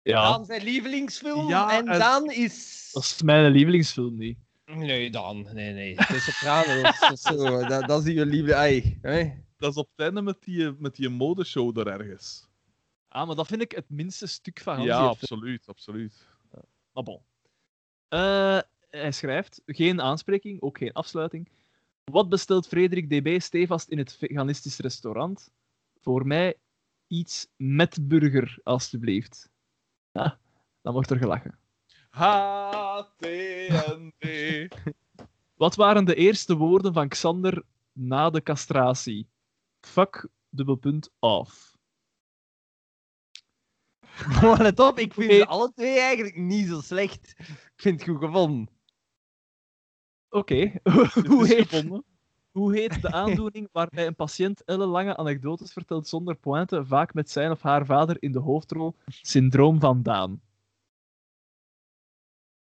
Ja, 0.02 0.32
Dan 0.32 0.46
zijn 0.46 0.64
lievelingsfilm 0.64 1.48
Ja, 1.50 1.78
en 1.78 1.88
en- 1.88 2.00
dan 2.00 2.32
is... 2.32 2.90
dat 2.94 3.04
is 3.04 3.22
mijn 3.22 3.52
lievelingsfilm 3.52 4.18
niet. 4.18 4.38
Nee, 4.66 5.10
dan. 5.12 5.48
Nee, 5.54 5.74
nee. 5.74 5.96
De 5.96 6.20
Sopranos 6.20 7.12
of 7.12 7.20
zo. 7.20 7.68
Dat, 7.68 7.88
dat 7.88 8.06
is 8.06 8.14
je 8.14 8.26
lieve... 8.26 8.56
Ai, 8.56 9.00
hè? 9.02 9.44
Dat 9.58 9.72
is 9.72 9.78
op 9.78 9.90
het 9.96 10.00
einde 10.00 10.22
met 10.22 10.44
die, 10.44 10.72
met 10.72 10.96
die 10.96 11.10
modeshow 11.10 11.76
daar 11.76 11.88
ergens. 11.88 12.48
Ah, 13.08 13.28
maar 13.28 13.36
dat 13.36 13.48
vind 13.48 13.62
ik 13.62 13.72
het 13.72 13.90
minste 13.90 14.28
stuk 14.28 14.60
van 14.60 14.82
Ja, 14.82 14.98
absoluut, 14.98 15.68
absoluut. 15.68 16.28
Maar 16.92 17.04
bon. 17.04 17.22
Eh, 18.08 18.60
hij 18.90 19.12
schrijft, 19.12 19.62
geen 19.66 20.02
aanspreking, 20.02 20.62
ook 20.62 20.78
geen 20.78 20.94
afsluiting. 20.94 21.50
Wat 22.12 22.30
bestelt 22.30 22.68
Frederik 22.68 23.10
DB 23.10 23.42
stevast 23.42 23.90
in 23.90 23.98
het 23.98 24.14
veganistisch 24.14 24.78
restaurant? 24.78 25.52
Voor 26.02 26.28
mij 26.28 26.60
iets 27.08 27.48
met 27.56 28.08
burger, 28.08 28.60
alstublieft. 28.64 29.50
Ja, 30.12 30.40
dan 30.82 30.94
wordt 30.94 31.10
er 31.10 31.18
gelachen. 31.18 31.60
HTND. 32.10 33.28
Wat 35.64 35.76
waren 35.76 36.06
de 36.06 36.16
eerste 36.16 36.56
woorden 36.56 36.94
van 36.94 37.08
Xander 37.08 37.64
na 37.92 38.30
de 38.30 38.44
castratie? 38.44 39.30
Fuck, 39.80 40.28
dubbelpunt, 40.50 41.12
off. 41.20 41.78
Maar 44.42 44.62
let 44.62 44.80
op, 44.80 45.00
ik 45.00 45.14
vind 45.14 45.32
ze 45.32 45.46
alle 45.46 45.72
twee 45.74 46.00
eigenlijk 46.00 46.36
niet 46.36 46.68
zo 46.68 46.82
slecht. 46.82 47.36
Ik 47.40 47.74
vind 47.76 48.00
het 48.00 48.10
goed 48.10 48.20
gevonden. 48.20 48.75
Oké, 50.36 50.80
Het 50.84 51.28
hoe, 51.28 51.48
heet, 51.48 51.70
gevonden. 51.70 52.04
hoe 52.52 52.76
heet 52.76 53.02
de 53.02 53.12
aandoening 53.12 53.70
waarbij 53.72 54.08
een 54.08 54.16
patiënt 54.16 54.64
ellenlange 54.64 55.18
anekdotes 55.18 55.74
vertelt 55.74 56.08
zonder 56.08 56.36
pointe, 56.36 56.86
vaak 56.86 57.14
met 57.14 57.30
zijn 57.30 57.52
of 57.52 57.62
haar 57.62 57.86
vader 57.86 58.22
in 58.22 58.32
de 58.32 58.40
hoofdrol? 58.40 58.96
Syndroom 59.06 59.80
van 59.80 60.04
Daan. 60.04 60.42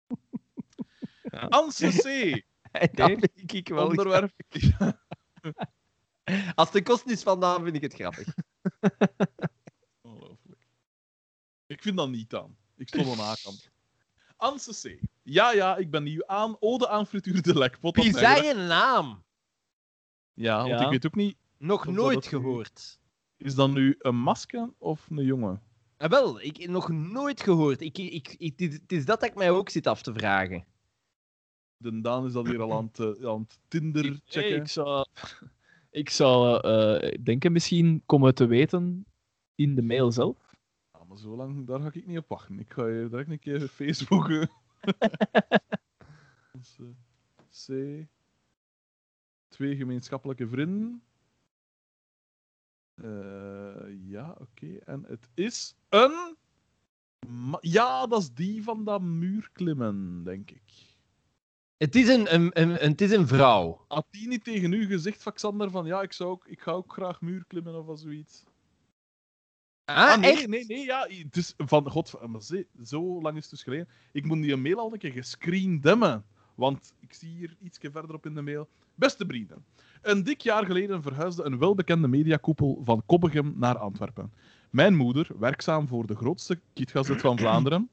Anse 1.49 1.89
C. 1.89 2.05
Dat 2.97 3.11
vind 3.35 3.53
ik 3.53 3.69
wel 3.69 3.87
Onderwerp. 3.87 4.33
Als 6.55 6.71
de 6.71 6.83
kost 6.83 7.07
is 7.07 7.23
vandaan, 7.23 7.65
vind 7.65 7.77
ik 7.77 7.83
het 7.83 7.95
grappig. 7.95 8.35
Ongelooflijk. 10.01 10.67
Ik 11.67 11.83
vind 11.83 11.97
dat 11.97 12.09
niet 12.09 12.35
aan. 12.35 12.57
Ik 12.77 12.89
stond 12.89 13.19
aan 13.21 13.27
aan. 13.27 13.55
Anse 14.41 14.89
C. 14.99 15.01
Ja, 15.23 15.53
ja, 15.53 15.77
ik 15.77 15.91
ben 15.91 16.03
nieuw 16.03 16.27
aan. 16.27 16.57
Ode 16.61 16.89
aan 16.89 17.07
frituur 17.07 17.43
de 17.43 17.59
lekpot. 17.59 17.95
Dat 17.95 18.05
mij 18.05 18.15
gedacht- 18.15 18.41
Bizarre 18.41 18.67
naam. 18.67 19.23
Ja, 20.35 20.57
want 20.57 20.69
Ja. 20.69 20.85
ik 20.85 20.91
weet 20.91 21.07
ook 21.07 21.15
niet. 21.15 21.37
Nog 21.59 21.87
nooit 21.87 22.27
gehoord. 22.27 22.99
Is 23.37 23.55
dat 23.55 23.71
nu 23.71 23.95
een 23.99 24.17
masker 24.17 24.71
of 24.79 25.07
een 25.11 25.25
jongen? 25.25 25.63
Ah, 25.97 26.11
wel, 26.11 26.41
ik 26.41 26.69
nog 26.69 26.89
nooit 26.89 27.41
gehoord. 27.43 27.81
Ik, 27.81 27.99
ik, 27.99 28.35
ik, 28.39 28.59
het, 28.61 28.93
is, 28.93 29.05
dat 29.05 29.23
ik 29.25 29.35
mij 29.35 29.51
ook 29.51 29.69
zit 29.69 29.87
af 29.87 30.03
te 30.03 30.13
vragen. 30.13 30.65
De 31.77 32.01
Daan 32.01 32.27
is 32.27 32.33
dat 32.33 32.47
hier 32.47 32.61
al 32.61 32.73
aan 32.73 32.85
het, 32.93 32.99
eh, 33.19 33.29
aan 33.29 33.41
het 33.41 33.59
Tinder 33.69 34.05
Ik, 34.05 34.21
checken. 34.25 34.57
ik 34.57 34.69
zou, 34.69 35.07
ik 35.91 36.11
zou 36.11 36.61
eh, 36.61 37.15
denken, 37.23 37.53
misschien 37.53 38.03
komen 38.07 38.35
te 38.35 38.47
weten 38.47 39.07
in 39.55 39.75
de 39.75 39.83
mail 39.83 40.13
zelf. 40.13 40.50
Maar 41.11 41.19
zo 41.19 41.37
lang, 41.37 41.67
daar 41.67 41.81
ga 41.81 41.91
ik 41.93 42.07
niet 42.07 42.19
op 42.19 42.29
wachten. 42.29 42.59
Ik 42.59 42.73
ga 42.73 42.87
je 42.87 43.09
direct 43.09 43.31
een 43.31 43.39
keer 43.39 43.69
Facebooken. 43.69 44.51
Dus, 46.53 46.79
eh, 46.79 46.87
C. 47.49 48.07
Twee 49.49 49.77
gemeenschappelijke 49.77 50.49
vrienden. 50.49 51.03
Eh, 52.95 54.09
ja, 54.11 54.37
oké. 54.41 54.77
En 54.77 55.05
het 55.07 55.29
is 55.35 55.75
een... 55.89 56.37
ma- 57.29 57.59
Ja, 57.61 58.07
dat 58.07 58.21
is 58.21 58.33
die 58.35 58.63
van 58.63 58.85
dat 58.85 59.01
muurklimmen, 59.03 60.23
denk 60.25 60.51
ik. 60.51 60.63
Het 61.77 61.95
is 61.95 62.09
een, 62.09 62.35
een, 62.35 62.61
een, 62.61 62.83
een- 62.85 62.91
het 62.91 63.01
is 63.01 63.11
een 63.11 63.27
vrouw. 63.27 63.85
Had 63.89 64.07
die 64.11 64.29
niet 64.29 64.45
tegen 64.45 64.73
u 64.73 64.87
gezegd, 64.87 65.23
Vaxander, 65.23 65.71
van 65.71 65.87
ja, 65.87 66.03
ik, 66.03 66.13
zou 66.13 66.31
ook, 66.31 66.47
ik 66.49 66.61
ga 66.61 66.71
ook 66.73 66.93
graag 66.93 67.21
muurklimmen 67.21 67.87
of 67.87 67.99
zoiets? 67.99 68.45
Ah, 69.95 70.21
nee, 70.21 70.31
echt? 70.33 70.47
nee, 70.49 70.65
nee, 70.67 70.85
ja. 70.85 71.09
Is 71.31 71.55
van, 71.57 71.91
god, 71.91 72.27
maar 72.27 72.43
ze- 72.43 72.67
zo 72.85 73.21
lang 73.21 73.37
is 73.37 73.43
het 73.43 73.51
dus 73.51 73.63
geleden. 73.63 73.89
Ik 74.13 74.25
moet 74.25 74.43
die 74.43 74.57
mail 74.57 74.79
al 74.79 74.93
een 74.93 74.99
keer 74.99 75.13
gescreendemmen. 75.13 76.25
Want 76.55 76.95
ik 77.01 77.13
zie 77.13 77.29
hier 77.29 77.57
iets 77.63 77.79
verderop 77.81 78.27
in 78.27 78.35
de 78.35 78.43
mail. 78.43 78.69
Beste 78.95 79.25
vrienden. 79.27 79.65
Een 80.03 80.23
dik 80.23 80.41
jaar 80.41 80.67
geleden 80.67 81.03
verhuisde 81.03 81.43
een 81.45 81.59
welbekende 81.59 82.09
mediakoepel 82.09 82.81
van 82.85 83.03
Kobbegem 83.07 83.53
naar 83.57 83.79
Antwerpen. 83.79 84.33
Mijn 84.71 84.97
moeder, 84.97 85.29
werkzaam 85.39 85.89
voor 85.89 86.07
de 86.07 86.17
grootste 86.17 86.61
kietgazet 86.73 87.21
van 87.21 87.39
Vlaanderen, 87.39 87.89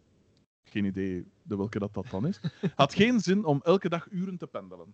geen 0.63 0.85
idee 0.85 1.25
de 1.43 1.57
welke 1.57 1.79
dat, 1.79 1.93
dat 1.93 2.09
dan 2.09 2.27
is, 2.27 2.39
had 2.75 2.93
geen 2.93 3.19
zin 3.19 3.45
om 3.45 3.59
elke 3.63 3.89
dag 3.89 4.07
uren 4.11 4.37
te 4.37 4.47
pendelen. 4.47 4.93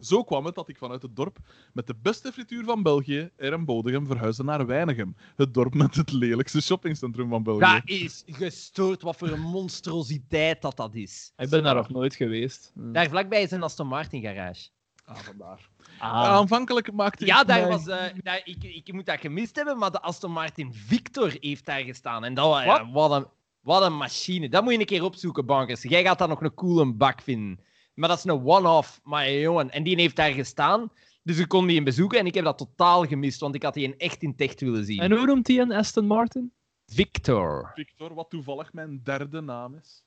Zo 0.00 0.24
kwam 0.24 0.44
het 0.44 0.54
dat 0.54 0.68
ik 0.68 0.76
vanuit 0.78 1.02
het 1.02 1.16
dorp 1.16 1.38
met 1.72 1.86
de 1.86 1.94
beste 2.02 2.32
frituur 2.32 2.64
van 2.64 2.82
België, 2.82 3.30
R.M. 3.36 3.64
Bodegem, 3.64 4.06
verhuisde 4.06 4.44
naar 4.44 4.66
Weinigem. 4.66 5.16
Het 5.36 5.54
dorp 5.54 5.74
met 5.74 5.94
het 5.94 6.12
lelijkste 6.12 6.60
shoppingcentrum 6.62 7.28
van 7.28 7.42
België. 7.42 7.60
Dat 7.60 7.80
is 7.84 8.22
gestoord 8.26 9.02
wat 9.02 9.16
voor 9.16 9.28
een 9.28 9.40
monstrositeit 9.40 10.62
dat 10.62 10.76
dat 10.76 10.94
is. 10.94 11.32
Ik 11.36 11.48
ben 11.50 11.62
daar 11.62 11.74
nog 11.74 11.88
nooit 11.90 12.14
geweest. 12.14 12.70
Hm. 12.74 12.92
Daar 12.92 13.08
vlakbij 13.08 13.42
is 13.42 13.50
een 13.50 13.62
Aston 13.62 13.86
Martin 13.86 14.22
garage. 14.22 14.68
Ah, 15.04 15.16
vandaar. 15.16 15.68
Ah, 15.98 16.12
Aanvankelijk 16.24 16.92
maakte 16.92 17.26
Ja, 17.26 17.40
ik 17.40 17.46
daar 17.46 17.60
mij- 17.60 17.68
was, 17.70 17.86
eh, 17.86 18.04
daar, 18.22 18.40
ik, 18.44 18.64
ik 18.64 18.92
moet 18.92 19.06
dat 19.06 19.20
gemist 19.20 19.56
hebben, 19.56 19.78
maar 19.78 19.90
de 19.90 20.00
Aston 20.00 20.32
Martin 20.32 20.72
Victor 20.74 21.36
heeft 21.40 21.64
daar 21.66 21.80
gestaan. 21.80 22.24
En 22.24 22.34
dat, 22.34 22.46
wa- 22.48 22.66
Wat? 22.66 22.76
ja, 22.76 22.90
wat, 22.90 23.10
een, 23.10 23.26
wat 23.60 23.82
een 23.82 23.96
machine. 23.96 24.48
Dat 24.48 24.62
moet 24.62 24.72
je 24.72 24.78
een 24.78 24.84
keer 24.86 25.04
opzoeken, 25.04 25.46
bankers. 25.46 25.82
Jij 25.82 26.02
gaat 26.02 26.18
dat 26.18 26.28
nog 26.28 26.42
een 26.42 26.54
coole 26.54 26.92
bak 26.92 27.20
vinden. 27.22 27.60
Maar 27.96 28.08
dat 28.08 28.18
is 28.18 28.24
een 28.24 28.44
one-off, 28.44 29.00
maar 29.04 29.30
jongen. 29.32 29.70
En 29.70 29.82
die 29.82 29.96
heeft 29.96 30.16
daar 30.16 30.32
gestaan. 30.32 30.90
Dus 31.22 31.38
ik 31.38 31.48
kon 31.48 31.66
die 31.66 31.76
in 31.76 31.84
bezoeken 31.84 32.18
en 32.18 32.26
ik 32.26 32.34
heb 32.34 32.44
dat 32.44 32.58
totaal 32.58 33.06
gemist, 33.06 33.40
want 33.40 33.54
ik 33.54 33.62
had 33.62 33.74
die 33.74 33.84
in 33.84 33.98
echt 33.98 34.22
in 34.22 34.34
echt 34.36 34.60
willen 34.60 34.84
zien. 34.84 35.00
En 35.00 35.12
hoe 35.12 35.26
noemt 35.26 35.46
hij 35.46 35.58
een 35.58 35.72
Aston 35.72 36.06
Martin? 36.06 36.52
Victor. 36.86 37.70
Victor, 37.74 38.14
wat 38.14 38.30
toevallig 38.30 38.72
mijn 38.72 39.02
derde 39.02 39.40
naam 39.40 39.74
is. 39.74 40.04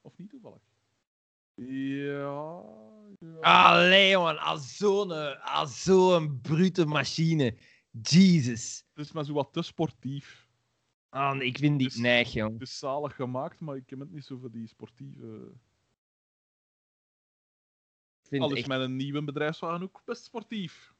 Of 0.00 0.12
niet 0.16 0.30
toevallig? 0.30 0.60
Ja. 1.54 2.62
ja. 3.18 3.40
Allee, 3.40 4.10
jongen. 4.10 4.38
Als 4.38 4.76
zo'n 4.76 5.40
als 5.42 5.82
zo'n 5.82 6.40
brute 6.40 6.86
machine. 6.86 7.56
Jesus. 8.02 8.84
Het 8.94 9.04
is 9.04 9.12
maar 9.12 9.24
zo 9.24 9.32
wat 9.32 9.52
te 9.52 9.62
sportief. 9.62 10.48
Ah, 11.08 11.42
ik 11.42 11.58
vind 11.58 11.78
die 11.78 11.88
Dus- 11.88 11.96
neig, 11.96 12.32
jong. 12.32 12.52
Het 12.52 12.62
is 12.62 12.78
zalig 12.78 13.14
gemaakt, 13.14 13.60
maar 13.60 13.76
ik 13.76 13.90
heb 13.90 13.98
het 13.98 14.10
niet 14.12 14.24
zo 14.24 14.38
voor 14.38 14.50
die 14.50 14.66
sportieve. 14.66 15.52
Vind 18.34 18.46
Alles 18.46 18.58
echt... 18.58 18.68
met 18.68 18.80
een 18.80 18.96
nieuwe 18.96 19.24
bedrijfswagen 19.24 19.82
ook 19.82 20.02
best 20.04 20.24
sportief. 20.24 20.92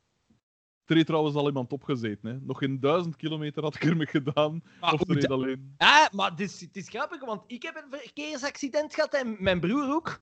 Er 0.85 0.95
heeft 0.95 1.07
trouwens 1.07 1.37
al 1.37 1.47
iemand 1.47 1.73
opgezeten. 1.73 2.29
Hè. 2.29 2.41
Nog 2.41 2.59
geen 2.59 2.81
duizend 2.81 3.17
kilometer 3.17 3.63
had 3.63 3.75
ik 3.75 3.85
ermee 3.85 4.07
gedaan. 4.07 4.63
Maar 4.81 4.93
of 4.93 5.09
er 5.09 5.29
alleen. 5.29 5.75
Ah, 5.77 6.07
maar 6.13 6.31
het 6.31 6.41
is, 6.41 6.61
het 6.61 6.77
is 6.77 6.89
grappig, 6.89 7.25
want 7.25 7.43
ik 7.47 7.63
heb 7.63 7.77
een 7.77 7.99
verkeersaccident 7.99 8.95
gehad 8.95 9.15
en 9.15 9.37
mijn 9.39 9.61
broer 9.61 9.95
ook. 9.95 10.21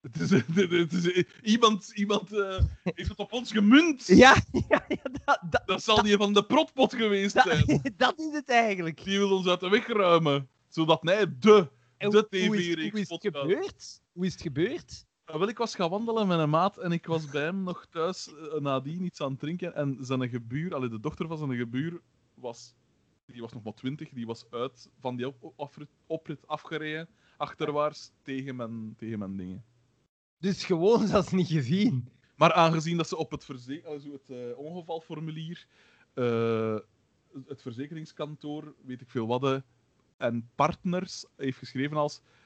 Het 0.00 0.20
is, 0.20 0.30
het 0.80 0.92
is, 0.92 1.24
iemand 1.42 1.90
iemand 1.94 2.32
eh, 2.32 2.60
heeft 2.82 3.08
het 3.08 3.18
op 3.18 3.32
ons 3.32 3.52
gemunt. 3.52 4.06
Ja, 4.24 4.36
ja, 4.68 4.84
ja 4.88 5.02
dat, 5.24 5.40
dat, 5.50 5.62
Dat 5.66 5.82
zal 5.82 6.02
die 6.02 6.16
van 6.16 6.32
de 6.32 6.44
protpot 6.44 6.94
geweest 6.94 7.40
zijn. 7.42 7.82
dat, 7.96 8.18
is 8.18 8.32
het 8.32 8.48
eigenlijk. 8.48 9.04
Die 9.04 9.18
wil 9.18 9.36
ons 9.36 9.46
uit 9.46 9.60
de 9.60 9.68
weg 9.68 9.86
ruimen. 9.86 10.48
Zodat 10.68 11.02
hij 11.02 11.38
de, 11.38 11.70
de 11.98 12.26
tv-reeks 12.28 12.90
Hoe 12.90 13.00
is 13.00 13.08
het 13.08 13.20
gebeurd? 13.20 14.00
Hoe 14.12 14.26
is 14.26 14.32
het 14.32 14.42
gebeurd? 14.42 15.04
Ah, 15.32 15.38
Wel, 15.38 15.48
ik 15.48 15.58
was 15.58 15.74
gaan 15.74 15.90
wandelen 15.90 16.26
met 16.26 16.38
een 16.38 16.50
maat 16.50 16.78
en 16.78 16.92
ik 16.92 17.06
was 17.06 17.26
bij 17.30 17.42
hem 17.42 17.62
nog 17.62 17.86
thuis 17.90 18.34
eh, 18.34 18.60
nadien 18.60 19.04
iets 19.04 19.20
aan 19.20 19.30
het 19.30 19.40
drinken. 19.40 19.74
En 19.74 19.96
zijn 20.00 20.28
gebuur, 20.28 20.74
allee, 20.74 20.88
de 20.88 21.00
dochter 21.00 21.26
van 21.26 21.38
zijn 21.38 21.56
gebuur, 21.56 22.00
was, 22.34 22.74
die 23.26 23.40
was 23.40 23.52
nog 23.52 23.62
maar 23.62 23.74
twintig, 23.74 24.08
die 24.10 24.26
was 24.26 24.44
uit 24.50 24.90
van 25.00 25.16
die 25.16 25.26
op- 25.26 25.52
oprit, 25.56 25.88
oprit 26.06 26.46
afgereden, 26.48 27.08
achterwaarts, 27.36 28.12
tegen 28.22 28.56
mijn, 28.56 28.94
tegen 28.96 29.18
mijn 29.18 29.36
dingen. 29.36 29.64
Dus 30.38 30.64
gewoon 30.64 31.06
zelfs 31.06 31.30
niet 31.32 31.48
gezien. 31.48 32.08
Maar 32.36 32.52
aangezien 32.52 32.96
dat 32.96 33.08
ze 33.08 33.16
op 33.16 33.30
het, 33.30 33.44
verze- 33.44 33.82
also 33.86 34.12
het 34.12 34.30
eh, 34.30 34.58
ongevalformulier, 34.58 35.66
eh, 36.14 36.76
het 37.46 37.62
verzekeringskantoor, 37.62 38.74
weet 38.84 39.00
ik 39.00 39.10
veel 39.10 39.26
wat, 39.26 39.44
eh, 39.44 39.56
en 40.16 40.50
partners 40.54 41.24
heeft 41.36 41.58
geschreven 41.58 41.96
als, 41.96 42.20
eh, 42.20 42.41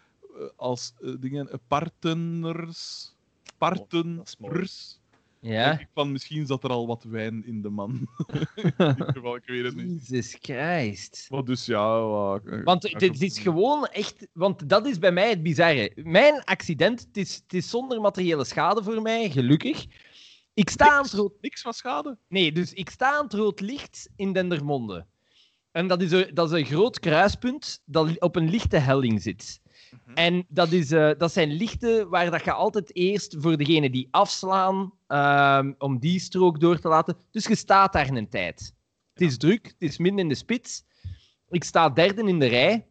als 0.56 0.92
eh, 1.02 1.10
dingen, 1.20 1.50
eh, 1.50 1.58
partners, 1.68 3.14
Oh, 3.58 3.58
partners. 3.58 5.00
Ja. 5.40 5.68
Denk 5.68 5.80
ik 5.80 5.88
van 5.94 6.12
misschien 6.12 6.46
zat 6.46 6.64
er 6.64 6.70
al 6.70 6.86
wat 6.86 7.04
wijn 7.04 7.46
in 7.46 7.62
de 7.62 7.68
man. 7.70 7.90
in 8.56 8.64
ieder 8.78 9.12
geval, 9.12 9.36
ik 9.36 9.42
weet 9.46 9.64
het 9.64 9.76
niet. 9.76 10.08
Jesus 10.08 10.36
Christ. 10.40 11.26
Maar 11.30 11.44
dus 11.44 11.66
ja. 11.66 12.00
wa- 12.00 12.40
eh, 12.44 12.64
Want 12.64 12.88
ja, 12.88 12.98
dit 12.98 13.14
ik- 13.14 13.20
is 13.20 13.38
gewoon 13.38 13.86
echt... 13.86 14.26
Want 14.32 14.68
dat 14.68 14.86
is 14.86 14.98
bij 14.98 15.12
mij 15.12 15.28
het 15.28 15.42
bizarre. 15.42 15.92
Mijn 15.94 16.44
accident, 16.44 17.00
het 17.00 17.16
is, 17.16 17.34
het 17.34 17.52
is 17.54 17.70
zonder 17.70 18.00
materiële 18.00 18.44
schade 18.44 18.82
voor 18.82 19.02
mij, 19.02 19.30
gelukkig. 19.30 19.86
Ik 20.54 20.70
sta 20.70 20.90
aan 20.96 21.02
het 21.02 21.12
rood... 21.12 21.32
Niks 21.40 21.60
van 21.60 21.72
schade. 21.74 22.18
Nee, 22.28 22.52
dus 22.52 22.72
ik 22.72 22.90
sta 22.90 23.16
aan 23.16 23.24
het 23.24 23.34
rood 23.34 23.60
licht 23.60 24.08
in 24.16 24.32
Dendermonde. 24.32 25.06
En 25.70 25.86
dat 25.88 26.02
is 26.02 26.10
een, 26.12 26.30
dat 26.34 26.52
is 26.52 26.58
een 26.60 26.66
groot 26.66 26.98
kruispunt 26.98 27.82
dat 27.84 28.20
op 28.20 28.36
een 28.36 28.50
lichte 28.50 28.76
helling 28.78 29.22
zit. 29.22 29.60
En 30.14 30.46
dat, 30.48 30.72
is, 30.72 30.90
eh, 30.92 31.10
dat 31.18 31.32
zijn 31.32 31.52
lichten 31.52 32.08
waar 32.08 32.30
dat 32.30 32.44
je 32.44 32.52
altijd 32.52 32.94
eerst 32.94 33.36
voor 33.38 33.56
degene 33.56 33.90
die 33.90 34.08
afslaan, 34.10 34.92
ehm, 35.06 35.72
om 35.78 35.98
die 35.98 36.20
strook 36.20 36.60
door 36.60 36.78
te 36.78 36.88
laten. 36.88 37.16
Dus 37.30 37.46
je 37.46 37.54
staat 37.54 37.92
daar 37.92 38.08
een 38.08 38.28
tijd. 38.28 38.74
Het 39.12 39.22
is 39.22 39.36
druk, 39.36 39.66
het 39.66 39.90
is 39.90 39.98
midden 39.98 40.20
in 40.20 40.28
de 40.28 40.34
spits. 40.34 40.84
Ik 41.48 41.64
sta 41.64 41.90
derde 41.90 42.22
in 42.22 42.38
de 42.38 42.46
rij. 42.46 42.86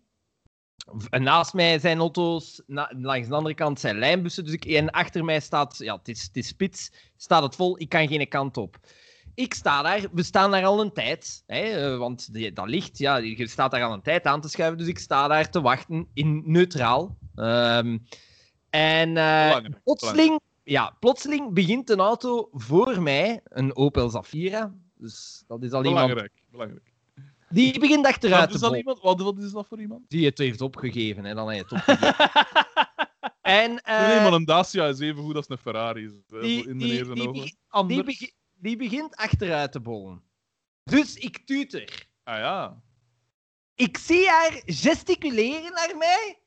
En 1.10 1.24
naast 1.24 1.54
mij 1.54 1.80
zijn 1.80 2.00
auto's, 2.00 2.62
na- 2.68 2.92
langs 2.98 3.28
de 3.28 3.36
andere 3.36 3.56
kant 3.56 3.80
zijn 3.80 3.98
lijnbussen. 3.98 4.44
Dus 4.46 4.54
ik, 4.54 4.66
en 4.66 4.90
achter 4.92 5.26
mij 5.26 5.40
staat, 5.40 5.78
ja, 5.78 5.98
het 5.98 6.08
is, 6.08 6.24
het 6.24 6.38
is 6.38 6.48
spits, 6.48 6.92
staat 7.18 7.44
het 7.44 7.56
vol, 7.56 7.80
ik 7.80 7.90
kan 7.90 8.08
geen 8.08 8.28
kant 8.28 8.58
op. 8.58 8.78
Ik 9.36 9.54
sta 9.54 9.82
daar, 9.82 10.08
we 10.12 10.24
staan 10.24 10.52
daar 10.52 10.66
al 10.66 10.82
een 10.82 10.94
tijd, 10.94 11.44
hè, 11.48 11.60
eh, 11.60 11.98
want 11.98 12.34
die, 12.34 12.54
dat 12.54 12.68
licht, 12.68 12.98
ja, 12.98 13.18
je 13.18 13.48
staat 13.48 13.72
daar 13.72 13.84
al 13.84 13.94
een 13.94 14.02
tijd 14.02 14.26
aan 14.26 14.42
te 14.42 14.50
schuiven, 14.50 14.78
dus 14.78 14.88
ik 14.88 15.00
sta 15.00 15.28
daar 15.28 15.50
te 15.50 15.62
wachten 15.62 16.08
in 16.14 16.42
neutraal. 16.46 17.18
Ehm, 17.36 17.98
en 18.70 19.18
eh, 19.18 19.48
Belangrijk, 19.48 19.84
plotseling, 19.84 20.40
ja, 20.64 20.96
plotseling 21.00 21.54
begint 21.54 21.90
een 21.90 22.00
auto 22.00 22.50
voor 22.52 23.02
mij, 23.02 23.42
een 23.44 23.76
Opel 23.76 24.10
Zafira, 24.10 24.74
dus 24.98 25.44
dat 25.48 25.64
is 25.64 25.72
al 25.72 25.86
iemand, 25.86 26.08
Belangrijk. 26.08 26.42
belangrijk. 26.52 26.94
die 27.50 27.80
begint 27.80 28.06
achteruit 28.06 28.40
Wat 28.40 28.50
te 28.50 28.56
is, 28.56 28.60
dat 28.60 28.70
bollen. 28.70 28.86
iemand? 28.86 29.02
Wat, 29.02 29.22
wat 29.22 29.44
is 29.44 29.52
dat 29.52 29.68
voor 29.68 29.80
iemand? 29.80 30.02
Die 30.08 30.26
het 30.26 30.38
heeft 30.38 30.62
opgegeven, 30.62 31.26
hè, 31.26 31.34
dan 31.34 31.48
hij 31.48 31.58
het 31.58 31.72
opgegeven. 31.72 32.16
en, 33.42 33.82
eh, 33.82 34.08
nee, 34.08 34.20
maar 34.20 34.34
een 34.34 34.46
Dacia 34.46 34.88
is 34.88 35.00
even 35.00 35.24
goed 35.24 35.36
als 35.36 35.50
een 35.50 35.58
Ferrari. 35.58 36.04
Is, 36.04 36.12
die, 36.42 36.68
in 36.68 36.78
die, 36.78 37.14
die, 37.14 37.32
die, 37.32 37.58
Anders. 37.68 38.34
Die 38.66 38.76
begint 38.76 39.16
achteruit 39.16 39.72
te 39.72 39.80
bollen. 39.80 40.24
Dus 40.84 41.16
ik 41.16 41.38
tuter. 41.46 42.08
Ah 42.24 42.38
ja. 42.38 42.84
Ik 43.76 43.98
zie 43.98 44.30
haar 44.30 44.62
gesticuleren 44.66 45.74
naar 45.74 45.98
mij. 45.98 46.40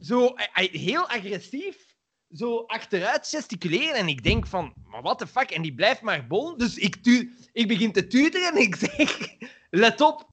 Zo 0.00 0.26
eh, 0.26 0.64
eh, 0.64 0.72
heel 0.72 1.08
agressief. 1.08 1.96
Zo 2.30 2.64
achteruit 2.66 3.28
gesticuleren. 3.28 3.94
En 3.94 4.08
ik 4.08 4.22
denk 4.22 4.46
van, 4.46 4.74
maar 4.84 5.02
what 5.02 5.18
the 5.18 5.26
fuck? 5.26 5.50
En 5.50 5.62
die 5.62 5.74
blijft 5.74 6.00
maar 6.00 6.26
bollen. 6.26 6.58
Dus 6.58 6.76
ik, 6.76 6.96
tu 6.96 7.36
ik 7.52 7.68
begin 7.68 7.92
te 7.92 8.06
tuteren 8.06 8.52
en 8.52 8.60
ik 8.60 8.76
zeg, 8.84 9.36
let 9.70 10.00
op. 10.00 10.30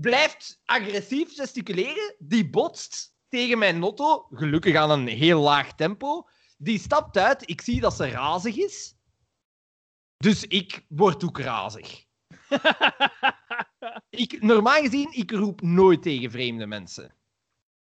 Blijft 0.00 0.60
agressief 0.64 1.34
gesticuleren. 1.34 2.14
Die 2.18 2.50
botst 2.50 3.14
tegen 3.28 3.58
mijn 3.58 3.78
notto. 3.78 4.26
Gelukkig 4.30 4.76
aan 4.76 4.90
een 4.90 5.08
heel 5.08 5.40
laag 5.40 5.74
tempo. 5.74 6.28
Die 6.58 6.78
stapt 6.78 7.16
uit. 7.16 7.50
Ik 7.50 7.60
zie 7.60 7.80
dat 7.80 7.94
ze 7.94 8.08
razig 8.08 8.56
is. 8.56 8.93
Dus 10.24 10.46
ik 10.46 10.84
word 10.88 11.24
ook 11.24 11.38
razig. 11.38 12.04
ik, 14.10 14.42
normaal 14.42 14.80
gezien, 14.80 15.12
ik 15.12 15.30
roep 15.30 15.60
nooit 15.60 16.02
tegen 16.02 16.30
vreemde 16.30 16.66
mensen. 16.66 17.14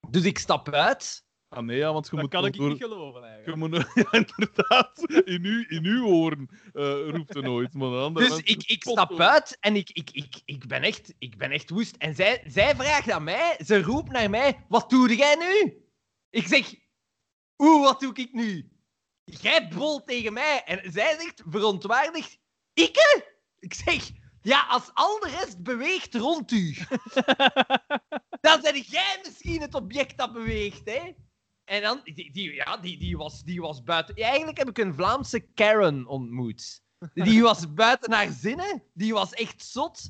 Dus 0.09 0.23
ik 0.23 0.37
stap 0.37 0.69
uit. 0.69 1.25
Ah 1.47 1.63
nee, 1.63 1.77
ja, 1.77 1.93
want 1.93 2.05
je 2.05 2.11
Dat 2.11 2.21
moet 2.21 2.29
kan 2.29 2.45
ik 2.45 2.55
door... 2.55 2.69
niet 2.69 2.81
geloven, 2.81 3.23
eigenlijk. 3.23 3.49
Je 3.49 3.67
moet, 3.67 3.93
ja, 4.11 4.11
inderdaad. 4.11 4.99
In 5.25 5.45
uw, 5.45 5.65
in 5.67 5.85
uw 5.85 6.05
oren 6.05 6.49
eh, 6.73 7.09
roept 7.09 7.35
er 7.35 7.43
nooit. 7.43 7.73
Maar 7.73 8.13
Dus 8.13 8.37
ik, 8.37 8.63
ik 8.63 8.83
stap 8.83 9.19
uit 9.19 9.57
en 9.59 9.75
ik, 9.75 9.89
ik, 9.89 10.09
ik, 10.11 10.41
ik, 10.45 10.67
ben 10.67 10.81
echt, 10.81 11.13
ik 11.17 11.37
ben 11.37 11.51
echt 11.51 11.69
woest. 11.69 11.95
En 11.95 12.15
zij, 12.15 12.43
zij 12.47 12.75
vraagt 12.75 13.11
aan 13.11 13.23
mij, 13.23 13.59
ze 13.65 13.81
roept 13.81 14.11
naar 14.11 14.29
mij, 14.29 14.65
wat 14.67 14.89
doe 14.89 15.15
jij 15.15 15.35
nu? 15.35 15.81
Ik 16.29 16.47
zeg, 16.47 16.73
oeh, 17.57 17.83
wat 17.83 17.99
doe 17.99 18.13
ik 18.13 18.33
nu? 18.33 18.72
Jij 19.23 19.67
bolt 19.67 20.07
tegen 20.07 20.33
mij. 20.33 20.63
En 20.65 20.91
zij 20.91 21.17
zegt, 21.19 21.43
verontwaardigd, 21.45 22.39
ikke? 22.73 23.25
Ik 23.59 23.73
zeg, 23.73 24.11
ja, 24.41 24.65
als 24.69 24.91
al 24.93 25.19
de 25.19 25.29
rest 25.29 25.63
beweegt 25.63 26.15
rond 26.15 26.51
u, 26.51 26.77
dan 28.45 28.61
ben 28.61 28.81
jij 28.81 29.19
misschien 29.23 29.61
het 29.61 29.75
object 29.75 30.17
dat 30.17 30.33
beweegt, 30.33 30.85
hè? 30.85 31.13
En 31.63 31.81
dan, 31.81 32.01
die, 32.03 32.31
die, 32.31 32.53
ja, 32.53 32.77
die, 32.77 32.97
die, 32.97 33.17
was, 33.17 33.43
die 33.43 33.61
was 33.61 33.83
buiten. 33.83 34.15
Ja, 34.15 34.27
eigenlijk 34.27 34.57
heb 34.57 34.69
ik 34.69 34.77
een 34.77 34.93
Vlaamse 34.93 35.39
Karen 35.39 36.07
ontmoet. 36.07 36.81
Die 37.13 37.41
was 37.41 37.73
buiten 37.73 38.13
haar 38.13 38.31
zinnen. 38.31 38.83
Die 38.93 39.13
was 39.13 39.33
echt 39.33 39.65
zot. 39.65 40.09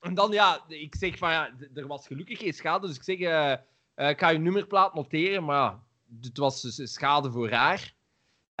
En 0.00 0.14
dan, 0.14 0.32
ja, 0.32 0.64
ik 0.68 0.94
zeg 0.94 1.18
van 1.18 1.30
ja, 1.30 1.54
er 1.74 1.86
was 1.86 2.06
gelukkig 2.06 2.38
geen 2.38 2.52
schade. 2.52 2.86
Dus 2.86 2.96
ik 2.96 3.02
zeg, 3.02 3.18
eh, 3.18 4.08
ik 4.10 4.18
ga 4.18 4.28
je 4.28 4.38
nummerplaat 4.38 4.94
noteren. 4.94 5.44
Maar 5.44 5.56
ja, 5.56 5.82
het 6.20 6.38
was 6.38 6.62
dus 6.62 6.92
schade 6.92 7.30
voor 7.30 7.50
haar. 7.50 7.94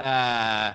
Eh, 0.02 0.72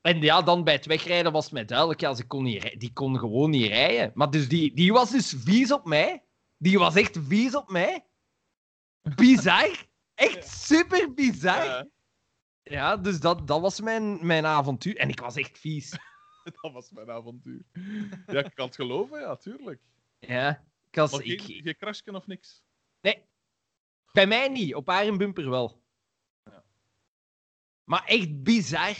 en 0.00 0.20
ja, 0.20 0.42
dan 0.42 0.64
bij 0.64 0.74
het 0.74 0.86
wegrijden 0.86 1.32
was 1.32 1.50
mij 1.50 1.64
duidelijk, 1.64 2.00
ja, 2.00 2.14
ze 2.14 2.26
kon 2.26 2.44
niet 2.44 2.80
die 2.80 2.92
kon 2.92 3.18
gewoon 3.18 3.50
niet 3.50 3.66
rijden. 3.66 4.10
Maar 4.14 4.30
dus 4.30 4.48
die, 4.48 4.74
die 4.74 4.92
was 4.92 5.10
dus 5.10 5.34
vies 5.38 5.72
op 5.72 5.84
mij. 5.84 6.22
Die 6.58 6.78
was 6.78 6.94
echt 6.94 7.18
vies 7.26 7.54
op 7.54 7.70
mij. 7.70 8.04
Bizar. 9.14 9.86
Echt 10.14 10.48
super 10.48 11.14
bizar. 11.14 11.64
Ja, 11.64 11.88
Ja, 12.62 12.96
dus 12.96 13.20
dat, 13.20 13.46
dat 13.48 13.60
was 13.60 13.80
mijn, 13.80 14.26
mijn 14.26 14.46
avontuur. 14.46 14.96
En 14.96 15.08
ik 15.08 15.20
was 15.20 15.36
echt 15.36 15.58
vies. 15.58 15.90
dat 16.60 16.72
was 16.72 16.90
mijn 16.90 17.10
avontuur. 17.10 17.62
Ja, 18.26 18.44
ik 18.44 18.54
kan 18.54 18.66
het 18.66 18.74
geloven, 18.74 19.20
ja, 19.20 19.36
tuurlijk. 19.36 19.80
Ja. 20.18 20.64
Ik 20.90 20.94
was, 20.94 21.18
ik, 21.18 21.42
geen, 21.42 21.76
crashken 21.76 22.14
of 22.14 22.26
niks. 22.26 22.62
nee. 23.00 23.24
Bij 24.12 24.26
mij 24.26 24.48
niet. 24.48 24.74
Op 24.74 24.86
haar 24.86 25.16
bumper 25.16 25.50
wel. 25.50 25.83
Maar 27.84 28.04
echt 28.04 28.42
bizar. 28.42 28.96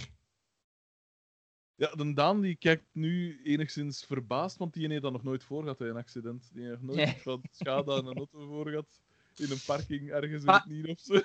Ja, 1.76 1.94
de 1.94 2.12
Daan 2.12 2.40
die 2.40 2.56
kijkt 2.56 2.84
nu 2.92 3.40
enigszins 3.42 4.04
verbaasd, 4.04 4.56
want 4.56 4.72
die 4.72 4.88
heeft 4.88 5.02
dat 5.02 5.12
nog 5.12 5.22
nooit 5.22 5.44
voor 5.44 5.62
gehad, 5.62 5.78
hè, 5.78 5.88
een 5.88 5.96
accident. 5.96 6.50
Die 6.52 6.66
heeft 6.66 6.82
nooit 6.82 6.96
Nee. 6.96 7.16
van 7.22 7.42
schade 7.50 7.92
aan 7.92 8.06
een 8.06 8.16
auto 8.16 8.46
voor 8.46 8.68
gehad. 8.68 9.00
In 9.36 9.50
een 9.50 9.62
parking 9.66 10.10
ergens 10.10 10.44
in 10.44 10.50
het 10.50 10.66
niet 10.66 10.88
of 10.88 11.00
zo. 11.00 11.20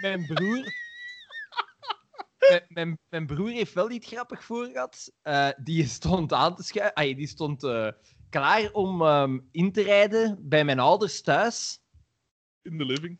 Mijn, 0.00 0.26
broer... 0.26 0.64
Mijn, 2.48 2.64
mijn, 2.68 2.98
mijn 3.08 3.26
broer 3.26 3.50
heeft 3.50 3.72
wel 3.72 3.90
iets 3.90 4.06
grappig 4.06 4.44
voor 4.44 4.66
gehad. 4.66 5.12
Eh, 5.22 5.48
die 5.62 5.86
stond 5.86 6.32
aan 6.32 6.56
te 6.56 6.62
schuiven. 6.62 6.94
Ah, 6.94 7.16
die 7.16 7.26
stond 7.26 7.64
eh, 7.64 7.92
klaar 8.30 8.72
om 8.72 9.02
ehm, 9.02 9.38
in 9.50 9.72
te 9.72 9.82
rijden 9.82 10.48
bij 10.48 10.64
mijn 10.64 10.78
ouders 10.78 11.22
thuis. 11.22 11.80
In 12.62 12.78
de 12.78 12.84
living. 12.84 13.18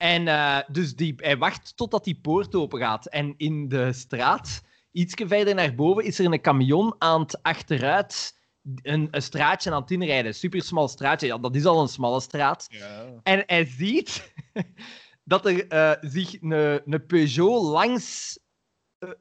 En 0.00 0.28
eh, 0.28 0.58
dus 0.68 0.94
die, 0.94 1.14
hij 1.16 1.38
wacht 1.38 1.76
totdat 1.76 2.04
die 2.04 2.18
poort 2.22 2.54
open 2.54 2.78
gaat. 2.78 3.06
En 3.06 3.34
in 3.36 3.68
de 3.68 3.92
straat, 3.92 4.62
ietsje 4.92 5.28
verder 5.28 5.54
naar 5.54 5.74
boven, 5.74 6.04
is 6.04 6.18
er 6.18 6.24
een 6.24 6.40
camion 6.40 6.94
aan 6.98 7.20
het 7.20 7.42
achteruit 7.42 8.38
een, 8.82 9.08
een 9.10 9.22
straatje 9.22 9.72
aan 9.72 9.80
het 9.80 9.90
inrijden. 9.90 10.26
Een 10.26 10.34
supersmal 10.34 10.88
straatje. 10.88 11.26
Ja, 11.26 11.38
dat 11.38 11.54
is 11.54 11.64
al 11.64 11.80
een 11.80 11.88
smalle 11.88 12.20
straat. 12.20 12.66
Ja. 12.70 13.20
En 13.22 13.42
hij 13.46 13.64
ziet 13.64 14.32
dat 15.32 15.46
er 15.46 15.68
eh, 15.68 15.92
zich 16.00 16.42
een, 16.42 16.52
een 16.92 17.06
Peugeot 17.06 17.62
langs 17.62 18.38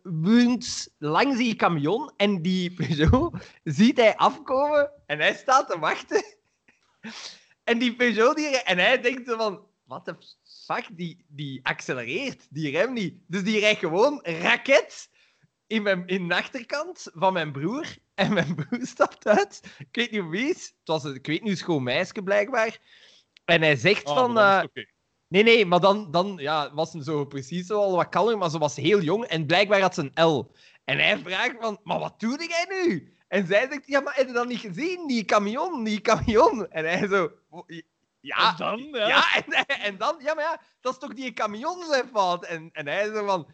woont, 0.03 0.95
langs 0.97 1.37
die 1.37 1.55
camion. 1.55 2.11
En 2.17 2.41
die 2.41 2.73
Peugeot 2.73 3.33
ziet 3.63 3.97
hij 3.97 4.15
afkomen 4.15 4.91
en 5.05 5.19
hij 5.19 5.33
staat 5.33 5.69
te 5.69 5.79
wachten. 5.79 6.23
En 7.63 7.79
die 7.79 7.95
Peugeot, 7.95 8.35
die, 8.35 8.63
en 8.63 8.77
hij 8.77 9.01
denkt 9.01 9.31
van, 9.31 9.67
wat 9.83 10.05
de 10.05 10.15
fuck, 10.73 10.87
die, 10.91 11.25
die 11.27 11.59
accelereert, 11.63 12.47
die 12.49 12.71
remt 12.71 12.93
niet. 12.93 13.15
Dus 13.27 13.43
die 13.43 13.59
rijdt 13.59 13.79
gewoon 13.79 14.19
raket 14.23 15.09
in, 15.67 15.81
mijn, 15.81 16.07
in 16.07 16.27
de 16.27 16.35
achterkant 16.35 17.07
van 17.13 17.33
mijn 17.33 17.51
broer. 17.51 17.85
En 18.15 18.33
mijn 18.33 18.55
broer 18.55 18.85
stapt 18.85 19.27
uit. 19.27 19.61
Ik 19.77 19.87
weet 19.91 20.11
niet 20.11 20.29
wie 20.29 20.49
is. 20.49 20.65
Het 20.65 20.87
was 20.87 21.03
een, 21.03 21.15
ik 21.15 21.27
weet 21.27 21.41
niet, 21.41 21.51
een 21.51 21.57
schoon 21.57 21.83
meisje 21.83 22.23
blijkbaar. 22.23 22.79
En 23.45 23.61
hij 23.61 23.75
zegt 23.75 24.05
Ah, 24.05 24.15
van... 24.15 24.37
eh. 24.37 24.63
Nee, 25.27 25.43
nee, 25.43 25.65
maar 25.65 25.79
dan, 25.79 26.11
dan 26.11 26.37
ja, 26.37 26.73
was 26.73 26.91
ze 26.91 27.03
zo 27.03 27.25
precies 27.25 27.71
al 27.71 27.95
wat 27.95 28.09
kalmer, 28.09 28.37
maar 28.37 28.49
ze 28.49 28.57
was 28.57 28.75
heel 28.75 29.01
jong 29.01 29.23
en 29.25 29.45
blijkbaar 29.45 29.81
had 29.81 29.93
ze 29.93 30.11
een 30.13 30.25
L. 30.25 30.51
En 30.83 30.97
hij 30.99 31.17
vraagt 31.17 31.55
van, 31.59 31.79
maar 31.83 31.99
wat 31.99 32.19
doe 32.19 32.47
jij 32.47 32.65
nu? 32.85 33.13
En 33.27 33.47
zij 33.47 33.67
zegt, 33.69 33.87
ja, 33.87 33.99
maar 33.99 34.15
heb 34.15 34.27
je 34.27 34.33
dat 34.33 34.47
niet 34.47 34.59
gezien? 34.59 35.07
Die 35.07 35.25
camion, 35.25 35.83
die 35.83 36.01
camion. 36.01 36.71
En 36.71 36.85
hij 36.85 37.07
zo, 37.07 37.31
Ja, 38.21 38.49
En 38.49 38.55
dan, 38.57 38.87
ja. 38.91 39.07
ja, 39.07 39.43
en, 39.45 39.65
en 39.87 39.97
dan, 39.97 40.15
ja, 40.19 40.33
maar 40.33 40.43
ja, 40.43 40.61
dat 40.81 40.93
is 40.93 40.99
toch 40.99 41.13
die 41.13 41.33
camion 41.33 41.83
zijn 41.89 42.07
fout. 42.07 42.45
En, 42.45 42.69
en 42.71 42.87
hij 42.87 43.05
zo 43.05 43.25
van, 43.25 43.47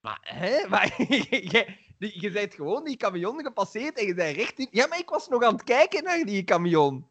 maar, 0.00 0.18
hè, 0.20 0.66
maar 0.68 0.94
je, 1.08 1.26
je, 1.98 2.20
je 2.20 2.30
bent 2.30 2.54
gewoon 2.54 2.84
die 2.84 2.96
camion 2.96 3.42
gepasseerd 3.42 3.98
en 3.98 4.06
je 4.06 4.14
bent 4.14 4.36
recht 4.36 4.58
in. 4.58 4.68
Ja, 4.70 4.86
maar 4.86 4.98
ik 4.98 5.08
was 5.08 5.28
nog 5.28 5.42
aan 5.42 5.52
het 5.52 5.64
kijken 5.64 6.04
naar 6.04 6.24
die 6.24 6.44
camion. 6.44 7.08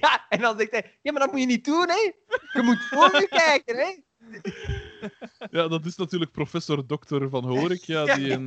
Ja, 0.00 0.26
en 0.28 0.40
dan 0.40 0.58
zegt 0.58 0.70
hij, 0.70 0.98
ja, 1.02 1.12
maar 1.12 1.20
dat 1.20 1.30
moet 1.30 1.40
je 1.40 1.46
niet 1.46 1.64
doen, 1.64 1.88
hè. 1.88 2.12
Je 2.52 2.62
moet 2.62 2.82
voor 2.90 3.20
je 3.20 3.28
kijken, 3.28 3.76
hè. 3.76 3.94
Ja, 5.50 5.68
dat 5.68 5.84
is 5.84 5.96
natuurlijk 5.96 6.30
professor 6.32 6.86
dokter 6.86 7.28
van 7.28 7.44
Horik, 7.44 7.84
ja, 7.84 8.04
die, 8.14 8.30
een, 8.32 8.44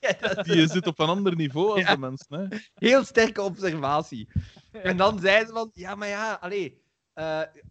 Ja, 0.00 0.12
dat 0.20 0.46
is 0.46 0.52
die 0.52 0.68
zit 0.68 0.86
op 0.86 0.98
een 0.98 1.08
ander 1.08 1.36
niveau 1.36 1.70
als 1.70 1.80
Ja. 1.80 1.92
de 1.94 1.98
mensen. 1.98 2.48
Hè. 2.48 2.56
heel 2.74 3.04
sterke 3.04 3.42
observatie. 3.42 4.28
En 4.72 4.96
dan 4.96 5.20
zei 5.20 5.46
ze 5.46 5.52
van, 5.52 5.70
ja, 5.74 5.94
maar 5.94 6.08
ja, 6.08 6.38
allee, 6.40 6.81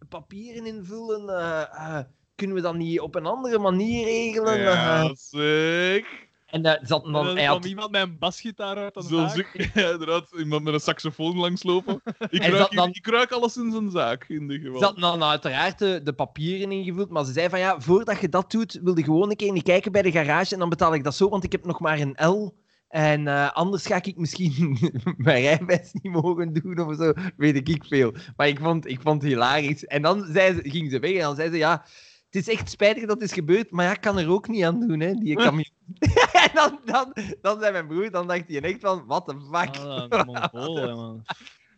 papieren 0.08 0.66
invullen, 0.66 1.28
eh, 1.28 1.60
eh, 1.98 2.04
kunnen 2.34 2.56
we 2.56 2.62
dat 2.62 2.74
niet 2.74 3.00
op 3.00 3.14
een 3.14 3.26
andere 3.26 3.58
manier 3.58 4.04
regelen? 4.04 4.54
Eh, 4.54 4.62
Ja, 4.62 5.14
zeg. 5.14 6.04
en 6.46 6.66
uh, 6.66 6.72
zat 6.82 7.04
dan, 7.04 7.12
kwam 7.12 7.36
had 7.38 7.64
iemand 7.64 7.90
met 7.90 8.02
een 8.02 8.18
basgitaar 8.18 8.76
uit 8.76 8.96
een 8.96 9.02
Zoals 9.02 9.32
vaak. 9.34 9.54
ik, 9.54 9.70
ja, 9.74 9.90
inderdaad, 9.90 10.30
iemand 10.38 10.62
met 10.64 10.74
een 10.74 10.80
saxofoon 10.80 11.36
langslopen. 11.36 12.00
Ik 12.30 12.40
ruik, 12.42 12.56
zat 12.56 12.68
hier- 12.70 12.78
dan- 12.78 12.88
ik 12.92 13.06
ruik 13.06 13.30
alles 13.32 13.56
in 13.56 13.70
zijn 13.72 13.90
zaak, 13.90 14.24
in 14.28 14.48
de 14.48 14.58
geval. 14.60 14.78
Ze 14.78 14.84
had 14.84 14.98
dan 14.98 15.22
uiteraard 15.24 15.78
de, 15.78 16.00
de 16.04 16.12
papieren 16.12 16.72
ingevuld, 16.72 17.10
maar 17.10 17.24
ze 17.24 17.32
zei 17.32 17.48
van 17.48 17.58
ja, 17.58 17.80
voordat 17.80 18.20
je 18.20 18.28
dat 18.28 18.50
doet, 18.50 18.80
wil 18.82 18.96
je 18.96 19.04
gewoon 19.04 19.30
een 19.30 19.36
keer 19.36 19.52
niet 19.52 19.62
kijken 19.62 19.92
bij 19.92 20.02
de 20.02 20.12
garage 20.12 20.52
en 20.52 20.58
dan 20.60 20.68
betaal 20.68 20.94
ik 20.94 21.04
dat 21.04 21.14
zo, 21.14 21.28
want 21.28 21.44
ik 21.44 21.52
heb 21.52 21.64
nog 21.64 21.80
maar 21.80 21.98
een 22.00 22.16
L. 22.28 22.54
En 22.92 23.26
eh, 23.28 23.50
anders 23.52 23.86
ga 23.86 24.02
ik 24.02 24.16
misschien 24.16 24.78
mijn 25.16 25.42
rijbewijs 25.42 25.92
niet 25.92 26.12
mogen 26.12 26.52
doen 26.52 26.78
of 26.78 26.96
zo, 26.96 27.12
weet 27.36 27.68
ik 27.68 27.84
veel. 27.84 28.14
Maar 28.36 28.48
ik 28.48 28.58
vond, 28.58 28.86
ik 28.86 29.00
vond 29.00 29.22
het 29.22 29.30
hilarisch. 29.30 29.84
En 29.84 30.02
dan 30.02 30.24
zei 30.32 30.54
ze, 30.54 30.70
ging 30.70 30.90
ze 30.90 30.98
weg 30.98 31.12
en 31.12 31.20
dan 31.20 31.36
zei 31.36 31.50
ze 31.50 31.56
ja, 31.56 31.84
het 32.30 32.34
is 32.48 32.48
echt 32.48 32.70
spijtig 32.70 33.02
dat 33.06 33.20
het 33.20 33.22
is 33.28 33.32
gebeurd, 33.32 33.70
maar 33.70 33.84
ja, 33.84 33.92
ik 33.92 34.00
kan 34.00 34.18
er 34.18 34.28
ook 34.30 34.48
niet 34.48 34.64
aan 34.64 34.80
doen, 34.86 35.00
hè, 35.00 35.12
die 35.14 35.36
camion. 35.36 35.70
en 36.44 36.50
dan, 36.54 36.80
dan, 36.84 37.12
dan 37.40 37.60
zei 37.60 37.72
mijn 37.72 37.86
broer, 37.86 38.10
dan 38.10 38.26
dacht 38.26 38.44
hij 38.48 38.60
echt 38.60 38.80
van, 38.80 39.04
what 39.06 39.26
the 39.26 39.34
fuck. 39.52 39.76
Ah, 39.76 40.24
mongool, 40.26 40.96
man. 40.96 41.24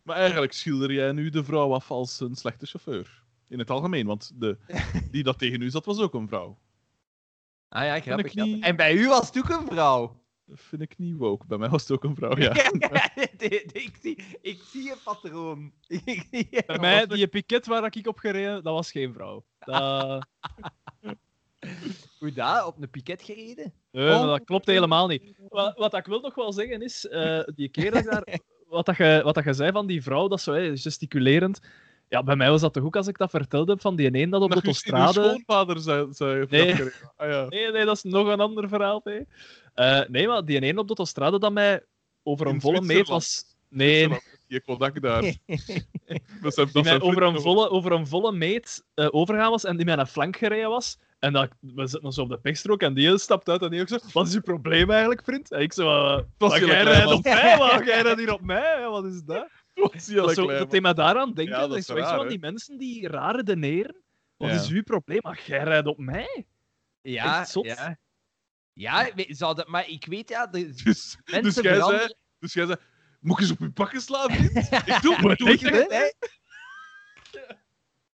Maar 0.02 0.16
eigenlijk 0.16 0.52
schilder 0.52 0.92
jij 0.92 1.12
nu 1.12 1.30
de 1.30 1.44
vrouw 1.44 1.74
af 1.74 1.90
als 1.90 2.20
een 2.20 2.34
slechte 2.34 2.66
chauffeur. 2.66 3.22
In 3.48 3.58
het 3.58 3.70
algemeen, 3.70 4.06
want 4.06 4.30
de, 4.34 4.58
die 5.10 5.22
dat 5.22 5.38
tegen 5.38 5.62
u 5.62 5.70
zat 5.70 5.84
was 5.84 6.00
ook 6.00 6.14
een 6.14 6.28
vrouw. 6.28 6.58
Ah 7.68 7.84
ja, 7.84 8.00
grappig. 8.00 8.26
ik 8.26 8.32
grappig. 8.32 8.54
niet- 8.54 8.64
En 8.64 8.76
bij 8.76 8.94
u 8.94 9.08
was 9.08 9.26
het 9.26 9.38
ook 9.38 9.48
een 9.48 9.66
vrouw. 9.66 10.22
Dat 10.46 10.60
vind 10.60 10.82
ik 10.82 10.98
niet 10.98 11.16
woke. 11.16 11.46
Bij 11.46 11.58
mij 11.58 11.68
was 11.68 11.82
het 11.82 11.90
ook 11.90 12.04
een 12.04 12.14
vrouw, 12.14 12.36
ja. 12.36 12.52
ik, 13.72 13.98
zie, 14.02 14.24
ik 14.40 14.62
zie 14.72 14.90
een 14.90 14.98
patroon. 15.04 15.72
Bij 16.66 16.78
mij, 16.80 17.06
die 17.06 17.26
piket 17.26 17.66
waar 17.66 17.96
ik 17.96 18.06
op 18.06 18.18
gereden, 18.18 18.62
dat 18.62 18.74
was 18.74 18.90
geen 18.90 19.12
vrouw. 19.12 19.44
Dat, 19.58 20.26
Hoe 22.18 22.32
dat? 22.32 22.66
Op 22.66 22.82
een 22.82 22.90
piket 22.90 23.22
gereden? 23.22 23.72
nee, 23.90 24.08
maar 24.08 24.26
dat 24.26 24.44
klopt 24.44 24.66
helemaal 24.66 25.06
niet. 25.06 25.34
Wat, 25.48 25.76
wat 25.76 25.94
ik 25.94 26.06
wil 26.06 26.20
nog 26.20 26.34
wel 26.34 26.52
zeggen 26.52 26.82
is, 26.82 27.06
eh, 27.06 27.40
die 27.54 27.68
keer 27.68 27.90
dat 27.90 28.00
ik 28.00 28.10
daar... 28.10 28.38
Wat, 28.68 28.86
dat 28.86 28.96
je, 28.96 29.20
wat 29.24 29.34
dat 29.34 29.44
je 29.44 29.52
zei 29.52 29.72
van 29.72 29.86
die 29.86 30.02
vrouw, 30.02 30.28
dat 30.28 30.40
zo 30.40 30.52
hè, 30.52 30.76
gesticulerend... 30.76 31.60
Ja, 32.08 32.22
bij 32.22 32.36
mij 32.36 32.50
was 32.50 32.60
dat 32.60 32.72
toch 32.72 32.84
ook 32.84 32.96
als 32.96 33.06
ik 33.06 33.18
dat 33.18 33.30
vertelde 33.30 33.72
heb 33.72 33.80
van 33.80 33.96
die 33.96 34.10
ene 34.10 34.30
dat 34.30 34.42
op 34.42 34.48
de 34.48 34.54
Dat 34.54 34.64
uw- 34.64 34.70
uw 34.70 34.98
autostrade... 34.98 35.28
schoonvader 35.28 35.80
zei, 35.80 36.06
zei 36.10 36.46
Nee. 36.50 36.74
Ah, 37.16 37.28
ja. 37.28 37.46
Nee, 37.48 37.70
nee, 37.70 37.84
dat 37.84 37.96
is 37.96 38.02
nog 38.02 38.28
een 38.28 38.40
ander 38.40 38.68
verhaal. 38.68 39.00
Nee, 39.04 39.26
Eh, 39.74 40.00
nee 40.08 40.26
maar 40.28 40.44
die 40.44 40.60
ene 40.60 40.80
op 40.80 40.88
de 40.88 40.94
autostrade 40.94 41.38
dat 41.38 41.52
mij 41.52 41.84
over 42.22 42.46
een 42.46 42.54
In 42.54 42.60
volle 42.60 42.80
meet 42.80 43.08
was... 43.08 43.44
Nee, 43.68 44.08
Je 44.46 44.60
Kodak 44.60 45.02
daar. 45.02 45.22
Dat 46.42 46.54
zijn, 46.54 46.66
die 46.66 46.74
dat 46.74 46.82
mij 46.82 46.82
zijn 46.82 47.02
over 47.02 47.22
een, 47.22 47.40
volle, 47.40 47.70
over 47.70 47.92
een 47.92 48.06
volle 48.06 48.32
meet 48.32 48.84
eh, 48.94 49.08
overgaan 49.10 49.50
was 49.50 49.64
en 49.64 49.76
die 49.76 49.84
mij 49.86 49.94
naar 49.94 50.06
flank 50.06 50.36
gereden 50.36 50.68
was. 50.68 50.98
En 51.18 51.32
dat, 51.32 51.48
we 51.60 51.86
zitten 51.86 52.12
zo 52.12 52.20
op 52.22 52.28
de 52.28 52.38
pechstrook 52.38 52.82
en 52.82 52.94
die 52.94 53.18
stapt 53.18 53.48
uit 53.48 53.62
en 53.62 53.70
die 53.70 53.80
ook 53.80 53.88
zo... 53.88 53.98
Wat 54.12 54.26
is 54.26 54.34
uw 54.34 54.40
probleem 54.40 54.90
eigenlijk, 54.90 55.24
vriend? 55.24 55.50
En 55.52 55.60
ik 55.60 55.72
zo... 55.72 55.88
eh, 55.88 56.22
was 56.38 56.50
"Maar 56.50 56.58
heel 56.58 56.68
jij 56.68 56.82
rijdt 56.82 57.04
man." 57.04 57.14
op 57.14 57.22
mij, 57.24 57.82
jij 57.84 58.02
rijdt 58.02 58.18
hier 58.18 58.32
op 58.32 58.40
mij. 58.40 58.86
Wat 58.88 59.04
is 59.04 59.22
dat? 59.22 59.48
Dat 59.74 59.94
is 59.94 60.04
zo, 60.04 60.24
klein, 60.44 60.58
dat 60.58 60.70
deed 60.70 60.82
mij 60.82 60.94
daaraan 60.94 61.32
denken. 61.32 61.54
Ja, 61.54 61.60
dat 61.60 61.68
dat 61.68 61.78
is 61.78 61.88
raar, 61.88 62.16
van 62.16 62.28
die 62.28 62.38
mensen 62.38 62.78
die 62.78 63.08
raar 63.08 63.34
redeneren. 63.36 63.96
Wat 64.36 64.48
Ja. 64.50 64.54
is 64.54 64.68
uw 64.68 64.82
probleem? 64.82 65.18
Maar 65.22 65.42
jij 65.46 65.62
rijdt 65.62 65.86
op 65.86 65.98
mij. 65.98 66.46
Ja, 67.02 67.40
Echt 67.40 67.50
zot. 67.50 67.64
ja. 67.64 67.98
Ja, 68.74 69.10
zou 69.16 69.54
dat, 69.54 69.68
maar 69.68 69.88
ik 69.88 70.06
weet 70.06 70.28
ja, 70.28 70.46
de, 70.46 70.72
Dus, 70.84 71.16
mensen 71.24 71.42
dus, 71.42 71.54
jij 71.54 71.74
veranderen. 71.74 72.00
zei, 72.00 72.14
dus 72.38 72.52
jij 72.52 72.66
zei, 72.66 72.78
moet 73.20 73.36
ik 73.36 73.42
eens 73.42 73.50
op 73.52 73.58
je 73.58 73.70
pakken 73.70 74.00
slaan, 74.00 74.30
vriend? 74.30 74.56
Ik 74.94 75.02
doe, 75.02 75.30
ik 75.30 75.38
doe 75.38 75.48
het 75.48 75.60
hè? 75.60 75.78
echt. 75.80 76.40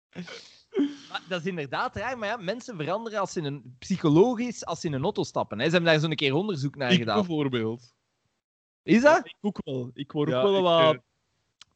Maar 1.09 1.21
dat 1.27 1.39
is 1.41 1.45
inderdaad 1.47 1.95
raar, 1.95 2.17
maar 2.17 2.27
ja, 2.27 2.37
mensen 2.37 2.75
veranderen 2.75 3.19
als 3.19 3.31
ze 3.31 3.39
in 3.39 3.45
een, 3.45 3.75
psychologisch 3.79 4.65
als 4.65 4.79
ze 4.79 4.87
in 4.87 4.93
een 4.93 5.03
auto 5.03 5.23
stappen. 5.23 5.57
Hè. 5.59 5.65
Ze 5.65 5.71
hebben 5.71 5.91
daar 5.91 5.99
zo'n 5.99 6.15
keer 6.15 6.33
onderzoek 6.33 6.75
naar 6.75 6.91
Ik 6.91 6.97
gedaan. 6.97 7.17
bijvoorbeeld. 7.17 7.93
Is 8.83 9.01
dat? 9.01 9.25
Ik 9.25 9.35
ook 9.41 9.61
wel. 9.63 9.91
Ik 9.93 10.11
word 10.11 10.29
Ja, 10.29 10.41
ook 10.41 10.51
wel 10.51 10.61
wat... 10.61 10.97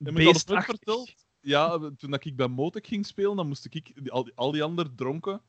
Heb 0.03 0.17
ik 0.17 0.63
verteld? 0.63 1.13
Ja, 1.39 1.77
toen 1.97 2.11
dat 2.11 2.25
ik 2.25 2.35
bij 2.35 2.47
Motek 2.47 2.87
ging 2.87 3.05
spelen, 3.05 3.35
dan 3.35 3.47
moest 3.47 3.65
ik, 3.69 3.91
al, 4.07 4.23
die, 4.23 4.33
al 4.35 4.51
die 4.51 4.63
anderen 4.63 4.95
dronken, 4.95 5.41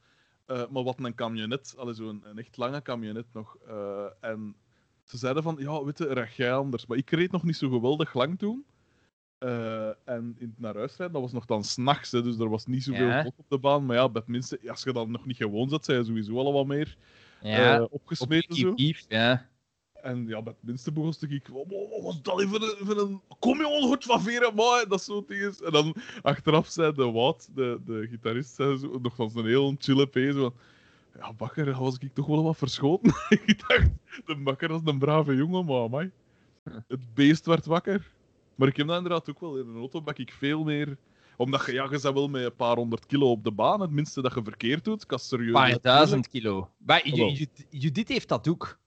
eh, 0.46 0.62
maar 0.70 0.82
wat 0.82 0.98
een 1.00 1.14
camionet, 1.14 1.74
zo'n 1.90 2.22
een 2.24 2.38
echt 2.38 2.56
lange 2.56 2.82
camionet 2.82 3.26
nog. 3.32 3.56
eh, 3.66 4.06
en 4.20 4.56
ze 5.04 5.16
zeiden 5.18 5.42
van, 5.42 5.56
ja, 5.58 5.84
weet 5.84 5.98
je, 5.98 6.12
recht 6.12 6.34
jij 6.36 6.52
anders. 6.54 6.86
Maar 6.86 6.96
ik 6.98 7.10
reed 7.10 7.30
nog 7.32 7.42
niet 7.42 7.56
zo 7.56 7.68
geweldig 7.70 8.14
lang 8.14 8.38
toen. 8.38 8.64
Eh, 9.38 9.88
en 10.04 10.34
in 10.38 10.48
het 10.48 10.58
naar 10.58 10.74
huis 10.76 10.96
rijden, 10.96 11.12
dat 11.12 11.22
was 11.22 11.32
nog 11.32 11.44
dan 11.44 11.64
s'nachts, 11.64 12.10
dus 12.10 12.38
er 12.38 12.48
was 12.48 12.66
niet 12.66 12.82
zoveel 12.82 13.06
Ja. 13.06 13.24
op 13.36 13.44
de 13.48 13.58
baan. 13.58 13.86
Maar 13.86 13.96
ja, 13.96 14.08
bij 14.08 14.20
het 14.20 14.30
minste, 14.30 14.60
als 14.66 14.82
je 14.82 14.92
dan 14.92 15.10
nog 15.10 15.26
niet 15.26 15.36
gewoon 15.36 15.68
zat, 15.68 15.84
zijn 15.84 15.98
je 15.98 16.04
sowieso 16.04 16.36
al 16.38 16.52
wat 16.52 16.66
meer 16.66 16.96
Ja, 17.40 17.82
opgesmeten. 17.90 18.54
Zo. 18.56 18.72
ja. 19.08 19.50
En 20.02 20.26
ja, 20.26 20.42
het 20.42 20.56
minste 20.60 20.92
begon 20.92 21.14
ik, 21.28 21.48
wat 21.48 21.64
wat 21.68 22.02
was 22.02 22.22
dat 22.22 22.42
voor 22.42 22.62
een, 22.62 22.98
een... 22.98 23.20
Kom 23.38 23.60
jongen, 23.60 23.82
goed 23.82 24.04
van 24.04 24.22
veren, 24.22 24.54
maar 24.54 24.84
dat 24.88 25.02
soort 25.02 25.28
dingen. 25.28 25.54
En 25.64 25.72
dan 25.72 25.94
achteraf 26.22 26.68
zei 26.68 26.92
de 26.92 27.10
Wout, 27.10 27.48
de, 27.54 27.80
de 27.84 28.06
gitarist, 28.10 28.54
zei 28.54 28.78
zo, 28.78 28.98
nog 29.02 29.14
van 29.14 29.30
zijn 29.30 29.46
heel 29.46 29.74
chille 29.78 30.06
P, 30.06 30.14
zo 30.14 30.40
van... 30.40 30.54
Ja, 31.18 31.32
bakker, 31.32 31.78
was 31.78 31.98
ik 31.98 32.14
toch 32.14 32.26
wel 32.26 32.42
wat 32.42 32.56
verschoten. 32.56 33.14
ik 33.46 33.68
dacht, 33.68 33.88
de 34.26 34.36
bakker 34.36 34.68
was 34.68 34.80
een 34.84 34.98
brave 34.98 35.36
jongen, 35.36 35.64
maar 35.64 35.82
amai. 35.82 36.10
Het 36.88 37.14
beest 37.14 37.46
werd 37.46 37.66
wakker. 37.66 38.10
Maar 38.54 38.68
ik 38.68 38.76
heb 38.76 38.86
dat 38.86 38.96
inderdaad 38.96 39.30
ook 39.30 39.40
wel. 39.40 39.58
In 39.58 39.68
een 39.68 39.76
auto 39.76 40.02
bak 40.02 40.18
ik 40.18 40.32
veel 40.32 40.64
meer... 40.64 40.96
Omdat 41.36 41.66
je, 41.66 41.72
ja, 41.72 41.82
je 41.82 41.88
bent 41.88 42.02
wel 42.02 42.28
met 42.28 42.44
een 42.44 42.56
paar 42.56 42.76
honderd 42.76 43.06
kilo 43.06 43.30
op 43.30 43.44
de 43.44 43.52
baan. 43.52 43.80
Het 43.80 43.90
minste 43.90 44.22
dat 44.22 44.34
je 44.34 44.42
verkeerd 44.44 44.84
doet, 44.84 45.06
kan 45.06 45.18
serieus... 45.18 45.46
Een 45.46 45.52
paar 45.52 45.78
duizend 45.80 46.28
kilo. 46.28 46.70
Maar. 46.76 47.08
Ju- 47.08 47.46
Judith 47.70 48.08
heeft 48.08 48.28
dat 48.28 48.48
ook. 48.48 48.80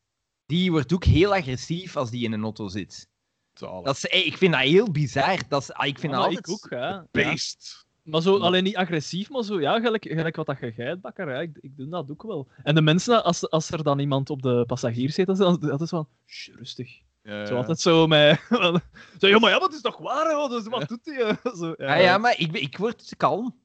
Die 0.45 0.72
wordt 0.72 0.93
ook 0.93 1.03
heel 1.03 1.33
agressief 1.35 1.95
als 1.98 2.09
die 2.09 2.24
in 2.24 2.32
een 2.32 2.43
auto 2.43 2.67
zit. 2.67 3.09
Zalig. 3.53 3.83
Dat 3.85 3.95
is, 3.95 4.03
ik 4.06 4.38
vind 4.38 4.53
dat 4.53 4.61
heel 4.61 4.91
bizar. 4.91 5.40
Dat 5.49 5.61
is, 5.61 5.72
ah, 5.74 5.85
ik 5.88 5.99
vind 5.99 6.14
Ja, 6.14 6.19
dat 6.19 6.27
maar 6.27 6.38
altijd... 6.38 6.48
ik 6.48 6.65
ook, 6.65 6.69
hè. 6.80 6.88
Ja. 6.88 7.07
Beest. 7.11 7.85
Maar 8.03 8.22
zo, 8.22 8.38
alleen 8.38 8.64
niet 8.64 8.75
agressief, 8.75 9.30
maar 9.30 9.43
zo, 9.43 9.59
ja, 9.61 9.80
gelijk, 9.80 10.06
gelijk 10.09 10.35
wat 10.35 10.45
dat 10.45 10.59
je 10.59 10.72
geit, 10.72 11.01
bakker, 11.01 11.30
ja, 11.32 11.40
ik, 11.40 11.57
ik 11.61 11.77
doe 11.77 11.88
dat 11.90 12.11
ook 12.11 12.24
wel. 12.24 12.48
En 12.64 12.75
de 12.75 12.82
mensen, 12.82 13.24
als, 13.24 13.49
als 13.49 13.72
er 13.72 13.83
dan 13.83 13.99
iemand 13.99 14.30
op 14.30 14.41
de 14.41 14.64
passagier 14.67 15.11
zit, 15.11 15.25
dan 15.25 15.35
is 15.35 15.41
altijd 15.41 15.80
zo 15.80 15.85
van, 15.98 16.07
"Sst, 16.25 16.51
rustig. 16.56 16.99
Ja, 17.24 17.45
Zo 17.45 17.51
ja. 17.53 17.59
altijd 17.59 17.80
zo 17.80 18.07
met... 18.07 18.41
zo, 19.19 19.27
ja, 19.27 19.40
maar 19.40 19.51
ja, 19.51 19.59
wat 19.59 19.74
is 19.74 19.82
toch 19.82 19.98
waar, 19.98 20.25
hè? 20.41 20.48
Dus, 20.49 20.67
wat 20.67 20.88
doet 20.88 21.06
hij? 21.06 21.38
Zo, 21.59 21.72
Ah, 21.72 22.01
ja, 22.01 22.17
maar 22.17 22.40
ik, 22.40 22.51
ik 22.57 22.77
word 22.77 23.14
kalm. 23.17 23.56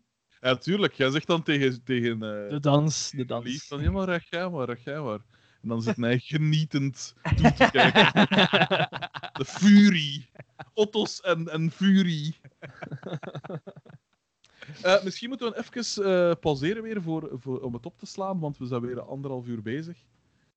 Ja, 0.41 0.57
tuurlijk. 0.57 0.93
Jij 0.95 1.11
zegt 1.11 1.27
dan 1.27 1.43
tegen, 1.43 1.85
tegen 1.85 2.13
eh, 2.13 2.51
De 2.51 2.61
dans, 2.61 3.11
de 3.11 3.25
dans. 3.25 3.45
lief 3.45 3.67
van, 3.67 3.83
ja, 3.83 3.91
maar 3.91 4.09
recht 4.09 4.27
jij 4.31 4.49
maar, 4.49 4.67
recht 4.67 4.83
jij 4.85 5.01
maar. 5.01 5.19
En 5.63 5.69
dan 5.69 5.83
zit 5.83 5.97
hij 5.97 6.19
genietend 6.19 7.15
toe 7.37 7.53
te 7.53 7.69
kijken. 7.71 8.13
De 9.39 9.45
furie. 9.45 10.29
Otto's 10.75 11.21
en, 11.21 11.49
en 11.49 11.71
furie. 11.71 12.37
Eh, 14.83 15.03
misschien 15.03 15.29
moeten 15.29 15.51
we 15.51 15.59
even 15.59 16.05
eh, 16.05 16.37
pauzeren 16.41 16.83
weer 16.83 17.03
voor, 17.03 17.31
voor, 17.33 17.61
om 17.61 17.75
het 17.75 17.87
op 17.87 17.99
te 17.99 18.07
slaan, 18.07 18.39
want 18.39 18.59
we 18.59 18.67
zijn 18.67 18.81
weer 18.81 19.01
anderhalf 19.01 19.47
uur 19.47 19.63
bezig. 19.63 19.99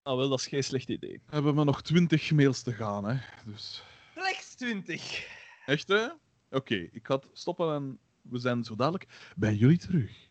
Ah, 0.02 0.18
wel, 0.18 0.30
dat 0.30 0.40
is 0.40 0.48
geen 0.48 0.64
slecht 0.64 0.90
idee. 0.90 1.22
We 1.26 1.34
hebben 1.34 1.56
maar 1.56 1.66
nog 1.66 1.82
twintig 1.82 2.32
mails 2.32 2.62
te 2.62 2.74
gaan, 2.74 3.06
hè. 3.06 3.18
Dus... 3.46 3.84
Slechts 4.14 4.56
20. 4.56 5.28
Echt, 5.66 5.88
hè? 5.88 6.08
Oké, 6.50 6.76
ik 6.76 7.06
ga 7.06 7.16
het 7.16 7.28
stoppen 7.34 7.74
en 7.74 8.00
we 8.22 8.38
zijn 8.38 8.64
zo 8.64 8.76
dadelijk 8.76 9.34
bij 9.36 9.56
jullie 9.56 9.78
terug. 9.78 10.30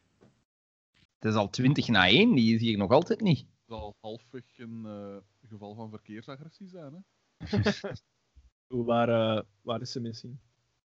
Het 1.19 1.31
is 1.31 1.35
al 1.35 1.51
20 1.51 1.89
na 1.89 2.09
1, 2.09 2.35
die 2.35 2.55
is 2.55 2.61
hier 2.61 2.79
nog 2.79 2.91
altijd 2.91 3.21
niet. 3.21 3.45
Het 3.73 3.81
zal 3.81 3.97
halfweg 4.01 4.43
een 4.57 4.83
eh, 4.87 5.49
geval 5.49 5.75
van 5.75 5.91
verkeersagressie 5.91 6.69
zijn, 6.69 6.93
hè? 6.93 7.59
Hoe, 8.75 8.85
waar, 8.85 9.09
eh, 9.09 9.43
waar 9.61 9.81
is 9.81 9.93
ze 9.93 10.01
misschien? 10.01 10.41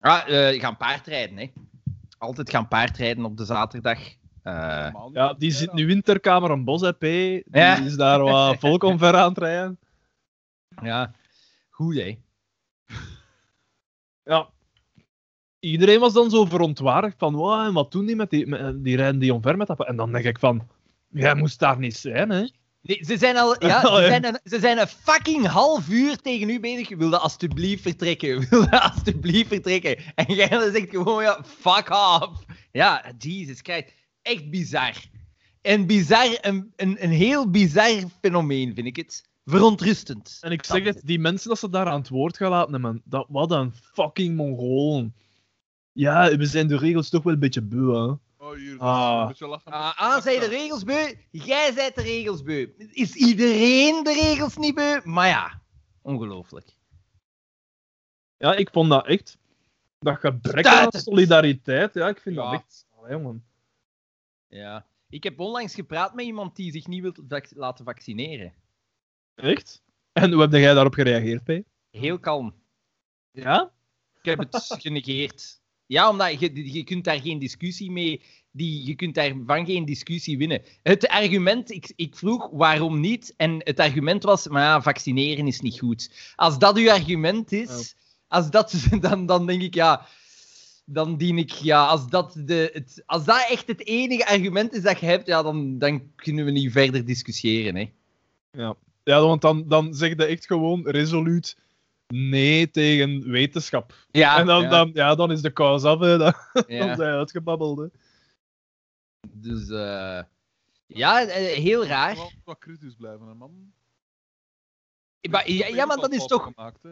Ah, 0.00 0.28
eh, 0.28 0.60
gaan 0.60 0.76
paardrijden, 0.76 1.36
hè. 1.36 1.52
Altijd 2.18 2.50
gaan 2.50 2.68
paardrijden 2.68 3.24
op 3.24 3.36
de 3.36 3.44
zaterdag. 3.44 3.98
Eh. 4.42 4.94
Ja, 5.12 5.34
die 5.34 5.50
zit 5.50 5.72
nu 5.72 5.90
in 5.90 6.02
Terkamer 6.02 6.50
een 6.50 6.64
bos, 6.64 6.80
hè, 6.80 6.92
P. 6.92 7.00
Die 7.00 7.44
Ja. 7.50 7.76
is 7.76 7.96
daar 7.96 8.20
wat 8.20 8.58
volk 8.64 8.82
omver 8.82 9.14
aan 9.14 9.28
het 9.28 9.38
rijden. 9.38 9.78
ja, 10.82 11.12
goed, 11.70 11.94
hè. 11.94 12.18
Ja. 14.22 14.50
iedereen 15.58 16.00
was 16.00 16.12
dan 16.12 16.30
zo 16.30 16.44
verontwaardigd 16.44 17.18
van, 17.18 17.34
wow, 17.34 17.66
en 17.66 17.72
wat 17.72 17.92
doen 17.92 18.06
die 18.06 18.16
met 18.16 18.30
die, 18.30 18.46
met, 18.46 18.84
die 18.84 18.96
rijden 18.96 19.20
die 19.20 19.34
omver 19.34 19.56
met 19.56 19.66
dat... 19.66 19.86
En 19.86 19.96
dan 19.96 20.12
denk 20.12 20.24
ik 20.24 20.38
van, 20.38 20.68
jij 21.08 21.34
moest 21.34 21.58
daar 21.58 21.78
niet 21.78 21.96
zijn, 21.96 22.30
hè. 22.30 22.46
Nee, 22.86 23.04
ze 23.04 23.18
zijn 23.18 23.36
al, 23.36 23.64
ja, 23.66 23.82
Oh, 23.86 23.96
ze 23.96 24.06
zijn, 24.06 24.24
een, 24.24 24.40
ze 24.44 24.60
zijn 24.60 24.78
een 24.78 24.86
fucking 24.86 25.46
half 25.46 25.88
uur 25.88 26.16
tegen 26.16 26.48
u 26.48 26.60
bezig. 26.60 26.88
Je 26.88 26.96
wilde 26.96 27.18
alstublieft 27.18 27.82
vertrekken. 27.82 28.28
Je 28.40 28.46
wilde 28.48 28.80
alstublieft 28.80 29.48
vertrekken. 29.48 29.98
En 30.14 30.34
jij 30.34 30.70
zegt 30.72 30.90
gewoon, 30.90 31.22
ja, 31.22 31.44
fuck 31.44 31.90
off. 31.90 32.44
Ja, 32.72 33.12
Jesus 33.18 33.58
Christ. 33.62 33.92
Echt 34.22 34.50
bizar. 34.50 34.94
En 35.60 35.86
bizar, 35.86 36.38
een, 36.40 36.72
een, 36.76 37.04
een 37.04 37.10
heel 37.10 37.50
bizar 37.50 38.02
fenomeen, 38.20 38.74
vind 38.74 38.86
ik 38.86 38.96
het. 38.96 39.28
Verontrustend. 39.44 40.38
En 40.40 40.52
ik 40.52 40.64
zeg 40.64 40.84
het, 40.84 41.00
die 41.04 41.18
mensen 41.18 41.48
dat 41.48 41.58
ze 41.58 41.70
daar 41.70 41.86
aan 41.86 41.98
het 42.00 42.08
woord 42.08 42.36
gaan 42.36 42.50
laten 42.50 42.72
nemen, 42.72 43.02
dat, 43.04 43.26
wat 43.28 43.50
een 43.50 43.72
fucking 43.92 44.36
Mongolen. 44.36 45.14
Ja, 45.92 46.36
we 46.36 46.46
zijn 46.46 46.68
de 46.68 46.76
regels 46.76 47.08
toch 47.08 47.22
wel 47.22 47.32
een 47.32 47.38
beetje 47.38 47.62
beu, 47.62 47.94
hè. 47.94 48.14
Oh, 48.44 48.52
hier, 48.54 48.78
Ah. 48.78 49.20
een 49.20 49.26
beetje 49.26 49.46
lachen. 49.48 49.72
Ah, 49.72 49.98
ah, 49.98 50.22
zij 50.22 50.38
de 50.38 50.46
regels 50.46 50.82
beu? 50.84 51.14
Jij 51.30 51.72
zijt 51.72 51.94
de 51.94 52.02
regels 52.02 52.42
beu. 52.42 52.68
Is 52.92 53.14
iedereen 53.14 54.02
de 54.04 54.12
regels 54.12 54.56
niet 54.56 54.74
beu? 54.74 55.00
Maar 55.04 55.28
ja, 55.28 55.62
ongelooflijk. 56.02 56.76
Ja, 58.36 58.54
ik 58.54 58.70
vond 58.70 58.90
dat 58.90 59.06
echt... 59.06 59.38
Dat 59.98 60.18
gebrek 60.18 60.66
aan 60.66 60.92
solidariteit, 60.92 61.94
ja, 61.94 62.08
ik 62.08 62.20
vind 62.20 62.36
dat 62.36 62.52
echt... 62.52 62.86
Allee, 62.96 63.18
man. 63.18 63.44
Ja. 64.46 64.86
Ik 65.08 65.22
heb 65.22 65.40
onlangs 65.40 65.74
gepraat 65.74 66.14
met 66.14 66.24
iemand 66.24 66.56
die 66.56 66.72
zich 66.72 66.86
niet 66.86 67.02
wil 67.02 67.14
vac- 67.28 67.54
laten 67.54 67.84
vaccineren. 67.84 68.54
Echt? 69.34 69.82
En 70.12 70.32
hoe 70.32 70.40
heb 70.40 70.52
jij 70.52 70.74
daarop 70.74 70.94
gereageerd, 70.94 71.44
P? 71.44 71.66
Heel 71.90 72.18
kalm. 72.18 72.54
Ja? 73.30 73.72
Ik 74.18 74.24
heb 74.24 74.38
het 74.38 74.74
genegeerd. 74.78 75.60
Ja, 75.86 76.10
omdat 76.10 76.40
je, 76.40 76.72
je 76.72 76.84
kunt 76.84 77.04
daar 77.04 77.20
geen 77.20 77.38
discussie 77.38 77.90
mee... 77.90 78.22
Die, 78.56 78.86
je 78.86 78.94
kunt 78.94 79.14
daarvan 79.14 79.66
geen 79.66 79.84
discussie 79.84 80.38
winnen. 80.38 80.62
Het 80.82 81.08
argument, 81.08 81.70
ik, 81.70 81.92
ik 81.96 82.16
vroeg 82.16 82.48
waarom 82.52 83.00
niet, 83.00 83.34
en 83.36 83.60
het 83.64 83.80
argument 83.80 84.22
was, 84.22 84.48
maar 84.48 84.62
ja, 84.62 84.82
vaccineren 84.82 85.46
is 85.46 85.60
niet 85.60 85.78
goed. 85.78 86.32
Als 86.36 86.58
dat 86.58 86.76
uw 86.76 86.90
argument 86.90 87.52
is, 87.52 87.94
als 88.28 88.50
dat, 88.50 88.86
dan, 89.00 89.26
dan 89.26 89.46
denk 89.46 89.62
ik, 89.62 89.74
ja, 89.74 90.06
dan 90.84 91.16
dien 91.16 91.38
ik, 91.38 91.50
ja, 91.50 91.86
als 91.86 92.08
dat, 92.08 92.36
de, 92.38 92.70
het, 92.72 93.02
als 93.06 93.24
dat 93.24 93.46
echt 93.48 93.66
het 93.66 93.86
enige 93.86 94.26
argument 94.26 94.74
is 94.74 94.82
dat 94.82 95.00
je 95.00 95.06
hebt, 95.06 95.26
ja, 95.26 95.42
dan, 95.42 95.78
dan 95.78 96.10
kunnen 96.16 96.44
we 96.44 96.50
niet 96.50 96.72
verder 96.72 97.04
discussiëren, 97.04 97.76
hè. 97.76 97.90
Ja. 98.50 98.76
Ja, 99.04 99.20
want 99.20 99.42
dan, 99.42 99.68
dan 99.68 99.94
zeg 99.94 100.08
je 100.08 100.24
echt 100.24 100.46
gewoon 100.46 100.88
resoluut 100.88 101.56
nee 102.06 102.70
tegen 102.70 103.30
wetenschap. 103.30 103.94
Ja, 104.10 104.38
en 104.38 104.46
dan, 104.46 104.62
ja, 104.62 104.68
Dan, 104.68 104.90
ja, 104.94 105.14
dan 105.14 105.30
is 105.30 105.40
de 105.40 105.50
kous 105.50 105.84
af, 105.84 105.98
hè. 105.98 106.18
Dan, 106.18 106.34
dan 106.52 106.64
ja. 106.66 106.94
zijn 106.94 107.10
je 107.10 107.16
uitgebabbeld, 107.16 107.78
hè. 107.78 107.86
Dus, 109.32 109.68
eh 109.68 110.20
ja, 110.86 111.26
eh, 111.26 111.62
heel 111.62 111.86
raar. 111.86 112.14
Wel 112.14 112.32
wat 112.44 112.58
kritisch 112.58 112.94
blijven, 112.94 113.26
hè, 113.26 113.34
man. 113.34 113.72
Maar, 115.30 115.50
ja, 115.50 115.66
ja, 115.66 115.86
maar 115.86 115.96
dat 115.96 116.12
is 116.12 116.26
toch... 116.26 116.52
Gemaakt, 116.54 116.82
hè. 116.82 116.90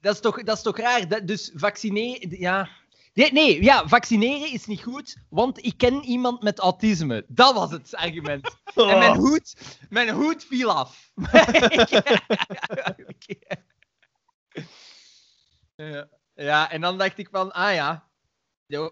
Dat 0.00 0.14
is 0.14 0.20
toch, 0.20 0.42
dat 0.42 0.56
is 0.56 0.62
toch 0.62 0.78
raar? 0.78 1.08
Dat, 1.08 1.26
dus 1.26 1.50
vaccineren... 1.54 2.38
Ja. 2.38 2.68
Nee, 3.14 3.32
nee, 3.32 3.62
ja, 3.62 3.88
vaccineren 3.88 4.52
is 4.52 4.66
niet 4.66 4.82
goed, 4.82 5.16
want 5.28 5.64
ik 5.64 5.74
ken 5.76 6.04
iemand 6.04 6.42
met 6.42 6.58
autisme. 6.58 7.24
Dat 7.28 7.54
was 7.54 7.70
het 7.70 7.94
argument. 7.94 8.56
En 8.74 8.98
mijn 8.98 9.16
hoed, 9.16 9.54
mijn 9.88 10.10
hoed 10.10 10.44
viel 10.44 10.72
af. 10.72 11.10
ja. 15.76 16.08
ja, 16.34 16.70
en 16.70 16.80
dan 16.80 16.98
dacht 16.98 17.18
ik 17.18 17.28
van, 17.30 17.52
ah 17.52 17.74
ja, 17.74 18.08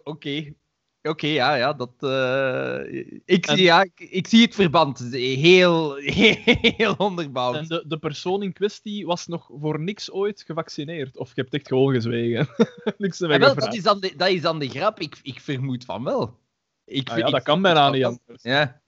oké. 0.04 0.54
Oké, 1.02 1.26
ja, 1.26 1.54
ja, 1.54 1.72
dat... 1.72 1.92
eh, 1.98 2.94
ik, 3.24 3.46
En- 3.46 3.56
zie, 3.56 3.64
ja, 3.64 3.82
ik, 3.82 4.00
ik 4.00 4.26
zie 4.26 4.42
het 4.42 4.54
verband. 4.54 4.98
Heel, 5.10 5.94
heel 5.96 6.94
onderbouwd. 6.98 7.54
En 7.56 7.66
de, 7.66 7.84
de 7.86 7.98
persoon 7.98 8.42
in 8.42 8.52
kwestie 8.52 9.06
was 9.06 9.26
nog 9.26 9.50
voor 9.60 9.80
niks 9.80 10.10
ooit 10.10 10.42
gevaccineerd. 10.42 11.16
Of 11.16 11.34
je 11.34 11.40
hebt 11.40 11.54
echt 11.54 11.66
gewoon 11.66 11.94
gezwegen. 11.94 12.48
niks 12.98 13.16
te 13.18 13.28
Ja, 13.28 13.38
wel, 13.38 13.54
dat, 13.54 13.74
is 13.74 13.82
dan 13.82 14.00
de, 14.00 14.16
dat 14.16 14.28
is 14.28 14.40
dan 14.40 14.58
de 14.58 14.68
grap. 14.68 15.00
Ik, 15.00 15.18
ik 15.22 15.40
vermoed 15.40 15.84
van 15.84 16.04
wel. 16.04 16.38
Ik, 16.84 17.08
Ah 17.10 17.18
ja, 17.18 17.26
ik- 17.26 17.32
dat 17.32 17.42
kan 17.42 17.62
bijna 17.62 17.90
niet 17.90 18.04
anders. 18.04 18.42
Ja. 18.42 18.82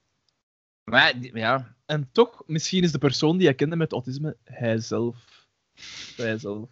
Maar 0.83 1.13
ja, 1.19 1.75
En 1.85 2.09
toch, 2.11 2.43
misschien 2.45 2.83
is 2.83 2.91
de 2.91 2.97
persoon 2.97 3.33
die 3.37 3.43
jij 3.45 3.55
kende 3.55 3.75
met 3.75 3.91
autisme 3.91 4.37
hijzelf. 4.43 5.38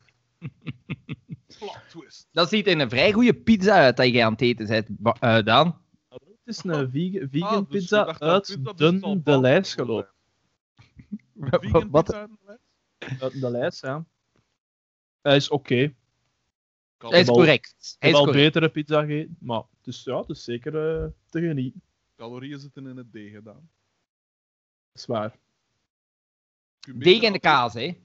Dat 2.32 2.50
ziet 2.50 2.68
er 2.68 2.80
een 2.80 2.90
vrij 2.90 3.11
goede 3.11 3.34
pizza 3.34 3.74
uit 3.76 3.98
dat 3.98 4.08
je 4.08 4.24
aan 4.24 4.32
het 4.32 4.42
eten 4.42 4.68
bent, 4.68 4.88
eh, 5.19 5.44
Daan. 5.44 5.82
Het 6.10 6.22
is 6.45 6.64
een 6.64 6.92
vegan, 6.92 7.30
vegan 7.32 7.48
Ah, 7.48 7.69
dus 7.69 7.80
pizza 7.80 8.19
uit 8.19 8.48
dus 8.48 8.76
Dun 8.76 9.22
de 9.24 9.40
Lijs 9.40 9.74
gelopen. 9.74 10.10
Vegan 11.40 11.90
Wat? 11.92 12.06
pizza 12.06 12.19
uit 12.19 12.30
de 12.30 12.45
lijst? 12.45 13.22
Uit 13.22 13.42
de 13.42 13.50
Lijs, 13.52 13.80
ja. 13.80 14.06
Hij 15.22 15.36
is 15.36 15.50
oké. 15.50 15.94
Hij 16.98 17.19
is 17.19 17.26
wel- 17.26 17.36
correct. 17.36 17.76
Ik 17.80 17.95
Hij 18.00 18.10
heb 18.10 18.10
is 18.10 18.16
al 18.16 18.24
correct. 18.26 18.53
betere 18.53 18.69
pizza 18.69 19.02
gegeten, 19.06 19.38
maar 19.40 19.64
het 19.77 19.88
is, 19.88 20.03
ja, 20.03 20.19
het 20.19 20.30
is 20.30 20.44
zeker 20.44 21.02
eh, 21.03 21.06
te 21.30 21.40
genieten. 21.40 21.82
Calorieën 22.16 22.60
zitten 22.60 22.88
in 22.88 22.98
het 22.98 23.11
deeg 23.11 23.32
gedaan. 23.34 23.69
Dat 24.92 25.02
is 25.02 25.06
waar. 25.06 25.30
Je 25.32 25.38
kunt 26.80 26.98
beter 26.98 27.14
Deeg 27.14 27.24
en 27.24 27.34
de 27.34 27.40
kaas, 27.40 27.74
hè. 27.74 27.98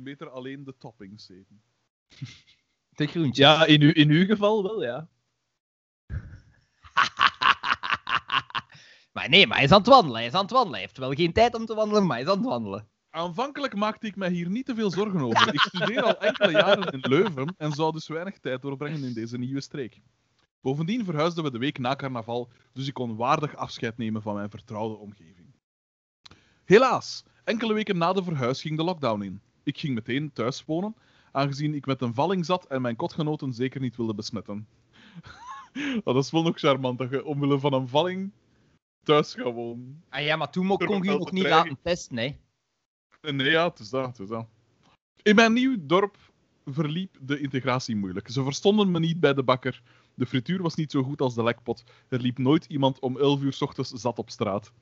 Beter 0.00 0.30
alleen 0.30 0.64
de 0.64 0.74
toppings 0.78 1.28
eten. 1.28 1.62
De 2.96 3.06
groentjes. 3.06 3.46
Ja, 3.46 3.66
in, 3.66 3.82
uw, 3.82 3.90
in 3.90 4.10
uw 4.10 4.26
geval 4.26 4.62
wel, 4.62 4.82
ja. 4.82 5.08
maar 9.12 9.28
nee, 9.28 9.46
maar 9.46 9.56
hij 9.56 9.66
is 9.66 9.72
aan 9.72 9.78
het 9.78 9.86
wandelen. 9.86 10.16
Hij 10.16 10.26
is 10.26 10.32
aan 10.32 10.42
het 10.42 10.50
wandelen. 10.50 10.74
Hij 10.74 10.82
heeft 10.82 10.98
wel 10.98 11.12
geen 11.12 11.32
tijd 11.32 11.54
om 11.54 11.66
te 11.66 11.74
wandelen, 11.74 12.06
maar 12.06 12.16
hij 12.16 12.24
is 12.24 12.30
aan 12.30 12.38
het 12.38 12.46
wandelen. 12.46 12.88
Aanvankelijk 13.10 13.74
maakte 13.74 14.06
ik 14.06 14.16
mij 14.16 14.30
hier 14.30 14.50
niet 14.50 14.66
te 14.66 14.74
veel 14.74 14.90
zorgen 14.90 15.20
over. 15.20 15.54
Ik 15.54 15.60
studeer 15.60 16.02
al 16.02 16.20
enkele 16.20 16.50
jaren 16.50 16.92
in 16.92 17.00
Leuven 17.00 17.54
en 17.56 17.72
zou 17.72 17.92
dus 17.92 18.08
weinig 18.08 18.38
tijd 18.38 18.62
doorbrengen 18.62 19.04
in 19.04 19.12
deze 19.12 19.38
nieuwe 19.38 19.60
streek. 19.60 20.00
Bovendien 20.60 21.04
verhuisden 21.04 21.44
we 21.44 21.50
de 21.50 21.58
week 21.58 21.78
na 21.78 21.96
carnaval, 21.96 22.50
dus 22.72 22.86
ik 22.86 22.94
kon 22.94 23.16
waardig 23.16 23.56
afscheid 23.56 23.96
nemen 23.96 24.22
van 24.22 24.34
mijn 24.34 24.50
vertrouwde 24.50 24.96
omgeving. 24.96 25.54
Helaas, 26.64 27.24
enkele 27.44 27.74
weken 27.74 27.98
na 27.98 28.12
de 28.12 28.22
verhuis 28.22 28.60
ging 28.60 28.76
de 28.76 28.84
lockdown 28.84 29.22
in. 29.22 29.42
Ik 29.62 29.78
ging 29.78 29.94
meteen 29.94 30.32
thuis 30.32 30.64
wonen, 30.64 30.96
aangezien 31.32 31.74
ik 31.74 31.86
met 31.86 32.00
een 32.00 32.14
valling 32.14 32.44
zat 32.44 32.66
en 32.66 32.82
mijn 32.82 32.96
kotgenoten 32.96 33.52
zeker 33.52 33.80
niet 33.80 33.96
wilde 33.96 34.14
besmetten. 34.14 34.66
dat 36.04 36.16
is 36.16 36.30
wel 36.30 36.42
nog 36.42 36.58
charmant, 36.58 36.98
dat 36.98 37.10
je 37.10 37.24
omwille 37.24 37.58
van 37.58 37.72
een 37.72 37.88
valling 37.88 38.32
thuis 39.02 39.34
gaat 39.34 39.52
wonen. 39.52 40.02
Ah 40.08 40.24
ja, 40.24 40.36
maar 40.36 40.50
toen 40.50 40.66
kon 40.66 41.02
je 41.02 41.10
je 41.10 41.18
nog 41.18 41.32
niet 41.32 41.48
laten 41.48 41.78
testen, 41.82 42.16
hè. 42.16 42.36
Eh, 43.20 43.32
Nee, 43.32 43.50
ja, 43.50 43.68
het 43.68 43.78
is 43.78 43.90
dat, 43.90 44.06
het 44.06 44.18
is 44.18 44.28
dat. 44.28 44.46
In 45.22 45.34
mijn 45.34 45.52
nieuw 45.52 45.76
dorp 45.80 46.16
verliep 46.64 47.18
de 47.20 47.40
integratie 47.40 47.96
moeilijk. 47.96 48.28
Ze 48.28 48.42
verstonden 48.42 48.90
me 48.90 48.98
niet 48.98 49.20
bij 49.20 49.34
de 49.34 49.42
bakker. 49.42 49.82
De 50.14 50.26
frituur 50.26 50.62
was 50.62 50.74
niet 50.74 50.90
zo 50.90 51.02
goed 51.02 51.20
als 51.20 51.34
de 51.34 51.42
lekpot. 51.42 51.84
Er 52.08 52.20
liep 52.20 52.38
nooit 52.38 52.64
iemand 52.64 52.98
om 52.98 53.18
11 53.18 53.40
uur 53.40 53.52
's 53.52 53.62
ochtends 53.62 53.90
zat 53.90 54.18
op 54.18 54.30
straat. 54.30 54.72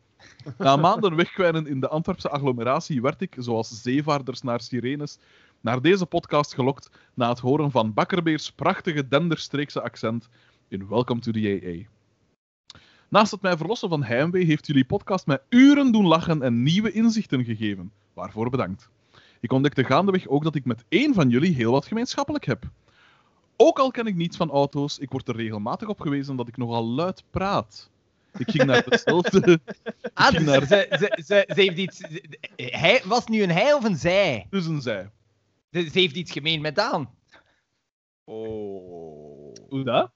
Na 0.59 0.77
maanden 0.77 1.17
wegkwijnen 1.17 1.67
in 1.67 1.81
de 1.81 1.89
Antwerpse 1.89 2.31
agglomeratie 2.31 3.03
werd 3.03 3.21
ik, 3.21 3.35
zoals 3.39 3.83
zeevaarders 3.83 4.43
naar 4.43 4.61
sirenes, 4.61 5.19
naar 5.61 5.81
deze 5.81 6.07
podcast 6.07 6.55
gelokt 6.55 6.91
na 7.15 7.29
het 7.29 7.39
horen 7.39 7.71
van 7.71 7.95
Bakkerbeers 7.95 8.53
prachtige 8.53 9.09
Denderstreekse 9.09 9.83
accent 9.83 10.29
in 10.69 10.89
Welcome 10.89 11.21
to 11.21 11.33
the 11.33 11.61
AA. 11.63 11.99
Naast 13.09 13.31
het 13.31 13.41
mij 13.41 13.57
verlossen 13.57 13.89
van 13.89 14.03
heimwee 14.03 14.45
heeft 14.45 14.67
jullie 14.67 14.85
podcast 14.85 15.27
mij 15.27 15.39
uren 15.49 15.93
doen 15.93 16.07
lachen 16.07 16.43
en 16.43 16.63
nieuwe 16.63 16.93
inzichten 16.93 17.45
gegeven. 17.45 17.93
Waarvoor 18.15 18.51
bedankt. 18.51 18.89
Ik 19.41 19.53
ontdekte 19.53 19.85
gaandeweg 19.85 20.29
ook 20.29 20.43
dat 20.43 20.55
ik 20.55 20.65
met 20.65 20.85
één 20.89 21.15
van 21.15 21.29
jullie 21.29 21.55
heel 21.55 21.73
wat 21.73 21.87
gemeenschappelijk 21.87 22.45
heb. 22.45 22.65
Ook 23.57 23.79
al 23.79 23.91
ken 23.91 24.07
ik 24.07 24.15
niets 24.15 24.37
van 24.37 24.51
auto's, 24.51 24.99
ik 24.99 25.11
word 25.11 25.29
er 25.29 25.37
regelmatig 25.37 25.89
op 25.89 26.01
gewezen 26.01 26.37
dat 26.37 26.49
ik 26.49 26.57
nogal 26.57 26.87
luid 26.87 27.25
praat. 27.31 27.91
Ik 28.39 28.51
ging 28.51 28.65
naar 28.65 28.89
dezelfde... 28.89 29.61
Ah, 30.15 30.27
ging 30.27 30.45
dus 30.45 30.47
naar- 30.47 30.67
ze, 30.67 30.87
ze, 30.99 31.23
ze, 31.27 31.45
ze 31.55 31.61
heeft 31.61 31.77
iets... 31.79 32.01
Hij, 32.57 33.03
was 33.05 33.19
het 33.19 33.29
nu 33.29 33.43
een 33.43 33.51
hij 33.51 33.73
of 33.73 33.85
een 33.85 33.97
zij? 33.97 34.47
tussen 34.51 34.83
zij. 34.83 35.11
Ze, 35.73 35.81
ze 35.93 35.99
heeft 35.99 36.15
iets 36.17 36.33
gemeen 36.33 36.61
met 36.61 36.75
Daan. 36.75 37.15
Oh. 38.25 39.55
Hoe 39.69 39.85
dat? 39.85 40.11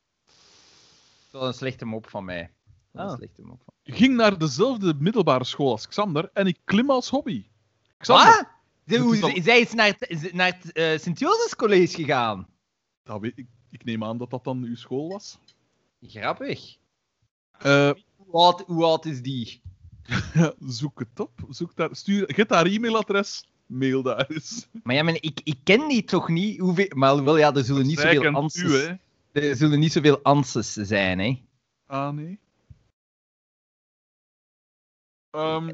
Dat 1.31 1.41
was 1.41 1.47
een 1.49 1.55
slechte 1.55 1.85
mop 1.85 2.09
van 2.09 2.25
mij. 2.25 2.51
Dat 2.93 3.03
was 3.03 3.05
Ah. 3.05 3.11
een 3.11 3.17
slechte 3.17 3.43
mop 3.43 3.61
van 3.65 3.75
ging 3.97 4.17
naar 4.17 4.39
dezelfde 4.39 4.95
middelbare 4.99 5.45
school 5.45 5.71
als 5.71 5.89
Xander 5.89 6.31
en 6.33 6.47
ik 6.47 6.59
klim 6.65 6.91
als 6.91 7.09
hobby. 7.09 7.47
Xander, 7.97 8.27
Wat? 8.85 9.13
Is 9.15 9.23
al- 9.23 9.43
Zij 9.43 9.61
is 9.61 9.73
naar 9.75 9.87
het, 9.99 10.33
naar 10.33 10.47
het 10.61 10.73
eh, 10.73 10.99
Sint-Jozefs 10.99 11.57
College 11.57 11.95
gegaan. 11.95 12.47
dat 13.03 13.21
weet 13.21 13.39
ik, 13.39 13.47
ik 13.71 13.85
neem 13.85 14.05
aan 14.05 14.19
dat 14.19 14.31
dat 14.31 14.45
dan 14.45 14.63
uw 14.63 14.77
school 14.77 15.09
was. 15.09 15.39
Grappig. 16.01 16.77
Eh, 17.59 17.91
Hoe 18.17 18.43
oud, 18.43 18.61
hoe 18.61 18.85
oud 18.85 19.07
is 19.07 19.23
die? 19.23 19.63
zoek 20.79 20.99
het 20.99 21.21
op. 21.21 21.31
Zoek 21.49 21.77
daar, 21.77 21.97
stuur, 21.97 22.33
get 22.35 22.51
haar 22.51 22.67
e-mailadres, 22.67 23.49
mail 23.67 24.03
daar 24.03 24.27
eens. 24.31 24.69
Maar 24.83 24.95
ja, 24.95 25.03
maar 25.03 25.15
ik, 25.15 25.41
ik 25.45 25.59
ken 25.65 25.89
die 25.89 26.05
toch 26.05 26.29
niet. 26.29 26.61
Hoeveel, 26.61 26.91
maar 26.95 27.25
wel, 27.25 27.37
ja, 27.37 27.55
er 27.55 27.65
zullen 27.65 27.87
niet 27.87 27.99
zoveel 27.99 28.21
kent 28.21 28.37
answers... 28.37 28.73
u, 28.73 28.77
hè. 28.77 28.95
Er 29.33 29.57
zullen 29.57 29.79
niet 29.79 29.93
zoveel 29.93 30.23
anses 30.23 30.73
zijn, 30.73 31.19
hè? 31.19 31.43
Ah, 31.87 32.15
nee. 32.15 32.39
Ehm 35.31 35.71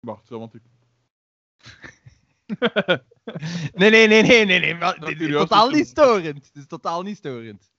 Wacht, 0.00 0.26
zo, 0.26 0.38
want 0.38 0.54
ik... 0.54 0.62
Nee, 3.74 3.90
nee, 3.90 4.08
nee, 4.08 4.22
nee, 4.22 4.44
nee, 4.44 4.60
nee. 4.60 4.74
maar 4.74 5.00
Dit 5.00 5.20
is 5.20 5.32
totaal 5.32 5.70
niet 5.70 5.86
storend. 5.86 6.42
Dit 6.42 6.56
is 6.56 6.66
totaal 6.66 7.02
niet 7.02 7.16
storend. 7.16 7.72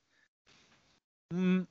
Hmm. 1.27 1.67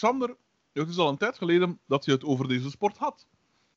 Xander, 0.00 0.36
het 0.72 0.88
is 0.88 0.98
al 0.98 1.08
een 1.08 1.16
tijd 1.16 1.38
geleden 1.38 1.80
dat 1.86 2.04
je 2.04 2.10
het 2.10 2.24
over 2.24 2.48
deze 2.48 2.70
sport 2.70 2.96
had. 2.96 3.26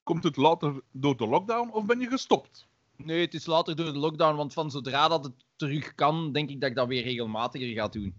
Komt 0.03 0.23
het 0.23 0.37
later 0.37 0.81
door 0.91 1.17
de 1.17 1.27
lockdown 1.27 1.69
of 1.71 1.85
ben 1.85 1.99
je 1.99 2.07
gestopt? 2.07 2.67
Nee, 2.95 3.21
het 3.21 3.33
is 3.33 3.45
later 3.45 3.75
door 3.75 3.93
de 3.93 3.99
lockdown, 3.99 4.35
want 4.35 4.53
van 4.53 4.71
zodra 4.71 5.07
dat 5.07 5.23
het 5.23 5.33
terug 5.55 5.95
kan, 5.95 6.31
denk 6.31 6.49
ik 6.49 6.61
dat 6.61 6.69
ik 6.69 6.75
dat 6.75 6.87
weer 6.87 7.03
regelmatiger 7.03 7.67
ga 7.67 7.87
doen. 7.87 8.13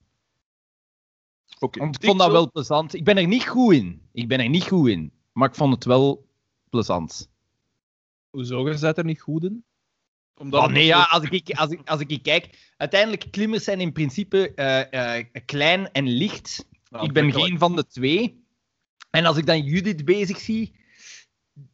Oké. 1.58 1.78
Want 1.78 1.96
ik 1.96 2.04
vond 2.04 2.18
dat 2.18 2.30
wel 2.30 2.50
plezant. 2.50 2.94
Ik 2.94 3.04
ben 3.04 3.16
er 3.16 3.26
niet 3.26 3.48
goed 3.48 3.72
in. 3.74 4.08
Ik 4.12 4.28
ben 4.28 4.40
er 4.40 4.48
niet 4.48 4.68
goed 4.68 4.88
in. 4.88 5.12
Maar 5.32 5.48
ik 5.48 5.54
vond 5.54 5.74
het 5.74 5.84
wel 5.84 6.26
plezant. 6.70 7.30
Hoezo, 8.30 8.68
je 8.68 8.78
bent 8.78 8.98
er 8.98 9.04
niet 9.04 9.20
goed 9.20 9.44
in? 9.44 9.64
Omdat 10.36 10.62
Oh, 10.62 10.68
nee, 10.68 10.86
ja, 10.86 11.02
als 11.02 11.22
ik, 11.22 11.50
als, 11.50 11.70
ik, 11.70 11.88
als 11.88 12.00
ik 12.00 12.22
kijk... 12.22 12.72
Uiteindelijk, 12.76 13.26
klimmers 13.30 13.64
zijn 13.64 13.80
in 13.80 13.92
principe 13.92 14.54
eh, 14.54 15.16
eh, 15.16 15.26
klein 15.44 15.92
en 15.92 16.08
licht. 16.08 16.66
Nou, 16.94 17.06
ik 17.06 17.12
ben 17.12 17.32
geen 17.32 17.58
van 17.58 17.76
de 17.76 17.86
twee. 17.86 18.44
En 19.10 19.24
als 19.24 19.36
ik 19.36 19.46
dan 19.46 19.62
Judith 19.62 20.04
bezig 20.04 20.40
zie, 20.40 20.74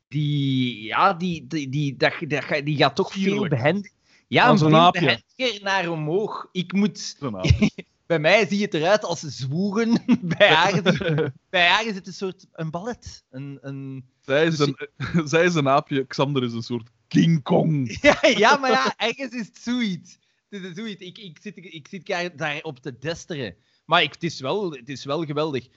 die, 0.08 0.82
ja, 0.82 1.15
die, 1.15 1.47
die, 1.47 1.68
die, 1.68 1.97
dat, 1.97 2.12
dat, 2.28 2.65
die 2.65 2.76
gaat 2.76 2.97
toch 2.97 3.12
veel 3.12 3.49
behendig. 3.49 3.90
Ja, 4.28 4.49
een 4.49 4.90
behendiger 4.92 5.62
naar 5.62 5.89
omhoog. 5.89 6.49
Ik 6.52 6.73
moet... 6.73 7.16
Bij 8.07 8.18
mij 8.18 8.47
ziet 8.47 8.60
het 8.60 8.74
eruit 8.74 9.05
als 9.05 9.20
zwoegen. 9.20 10.02
Bij 10.39 10.49
haar, 10.49 10.86
is 10.86 10.99
het- 10.99 11.32
bij 11.50 11.66
haar 11.66 11.86
is 11.86 11.94
het 11.94 12.07
een 12.07 12.12
soort 12.12 12.47
een 12.52 12.70
ballet. 12.70 13.24
Een, 13.31 13.58
een... 13.60 14.05
Zij 14.20 14.47
is, 14.47 14.58
een, 14.58 14.76
zij 15.24 15.44
is 15.44 15.55
een 15.55 15.68
aapje, 15.68 16.07
Xander 16.07 16.42
is 16.44 16.52
een 16.52 16.62
soort 16.62 16.89
King 17.08 17.42
Kong. 17.42 17.99
Ja, 18.00 18.18
ja, 18.36 18.57
maar 18.57 18.70
ja, 18.70 18.94
ergens 18.97 19.32
is 19.32 19.47
het 19.47 19.58
zoiets. 19.58 20.18
Het 20.49 20.65
is 20.65 20.74
zoiets. 20.74 21.02
Ik, 21.02 21.18
ik 21.18 21.39
zit, 21.42 21.57
ik 21.57 21.89
zit 21.89 22.07
daar, 22.07 22.36
daar 22.36 22.60
op 22.62 22.78
te 22.78 22.99
desteren. 22.99 23.55
Maar 23.91 24.02
ik, 24.02 24.12
het, 24.12 24.23
is 24.23 24.41
wel, 24.41 24.70
het 24.70 24.89
is 24.89 25.05
wel 25.05 25.25
geweldig. 25.25 25.69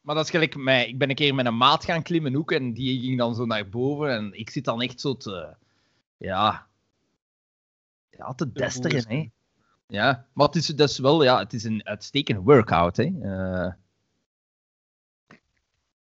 Maar 0.00 0.14
dat 0.14 0.24
is 0.24 0.30
gelijk 0.30 0.56
mij. 0.56 0.88
Ik 0.88 0.98
ben 0.98 1.08
een 1.08 1.14
keer 1.14 1.34
met 1.34 1.46
een 1.46 1.56
maat 1.56 1.84
gaan 1.84 2.02
klimmen 2.02 2.36
ook. 2.36 2.52
En 2.52 2.72
die 2.72 3.00
ging 3.00 3.18
dan 3.18 3.34
zo 3.34 3.46
naar 3.46 3.68
boven. 3.68 4.10
En 4.10 4.38
ik 4.38 4.50
zit 4.50 4.64
dan 4.64 4.82
echt 4.82 5.00
zo 5.00 5.16
te. 5.16 5.54
Ja. 6.16 6.66
Ja, 8.10 8.34
te 8.34 8.52
desteren, 8.52 9.08
hè. 9.08 9.30
Ja, 9.86 10.26
maar 10.32 10.46
het 10.46 10.56
is, 10.56 10.66
dat 10.66 10.90
is 10.90 10.98
wel 10.98 11.22
ja, 11.22 11.38
het 11.38 11.52
is 11.52 11.64
een 11.64 11.86
uitstekende 11.86 12.40
workout, 12.40 12.96
hè. 12.96 13.04
Eh, 13.22 13.72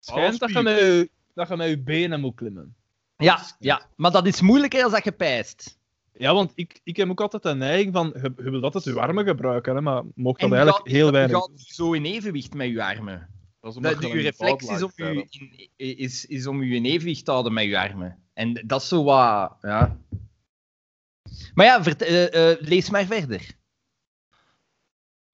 Schijnt 0.01 0.39
dat 0.39 0.53
je, 0.53 0.63
met 0.63 0.79
je, 0.79 1.11
dat 1.35 1.49
je 1.49 1.57
met 1.57 1.69
je 1.69 1.79
benen 1.79 2.21
moet 2.21 2.35
klimmen. 2.35 2.77
ja, 3.17 3.43
ja, 3.59 3.87
maar 3.97 4.11
dat 4.11 4.27
is 4.27 4.41
moeilijker 4.41 4.83
als 4.83 4.93
dat 4.93 5.05
je 5.05 5.13
pijst. 5.13 5.79
Ja, 6.21 6.35
want 6.35 6.53
ik, 6.55 6.81
ik 6.85 6.97
heb 6.97 7.11
ook 7.11 7.21
altijd 7.21 7.43
de 7.43 7.55
neiging 7.55 7.93
van, 7.93 8.13
je, 8.23 8.33
je 8.37 8.51
wilt 8.51 8.63
altijd 8.63 8.85
je 8.85 9.01
armen 9.01 9.25
gebruiken, 9.25 9.75
hè, 9.75 9.81
maar 9.81 10.03
mocht 10.15 10.41
dat 10.41 10.49
je 10.49 10.55
eigenlijk 10.55 10.87
gaat- 10.87 10.97
heel 10.97 11.07
je 11.07 11.13
weinig. 11.13 11.37
gaat 11.39 11.51
zo 11.55 11.93
in 11.93 12.05
evenwicht 12.05 12.55
met 12.55 12.69
je 12.69 12.85
armen. 12.85 13.29
Dat 13.61 13.77
is 13.77 13.83
Dat, 13.83 14.03
je 14.03 14.09
je 14.09 14.21
reflex 14.23 14.67
is 14.69 14.83
om 14.83 14.91
je, 14.95 15.27
in, 15.77 15.97
is, 15.99 16.27
is 16.27 16.47
om 16.47 16.63
je 16.63 16.75
in 16.75 16.85
evenwicht 16.85 17.25
te 17.25 17.31
houden 17.31 17.53
met 17.53 17.65
je 17.65 17.79
armen. 17.79 18.23
En 18.33 18.63
dat 18.67 18.81
is 18.83 18.89
zo 18.89 19.05
wat... 19.05 19.57
Ja. 19.61 19.99
Maar 21.55 21.67
ja, 21.67 21.83
vert- 21.83 22.03
eh, 22.03 22.51
eh, 22.53 22.61
lees 22.61 22.91
maar 22.91 23.05
verder. 23.05 23.57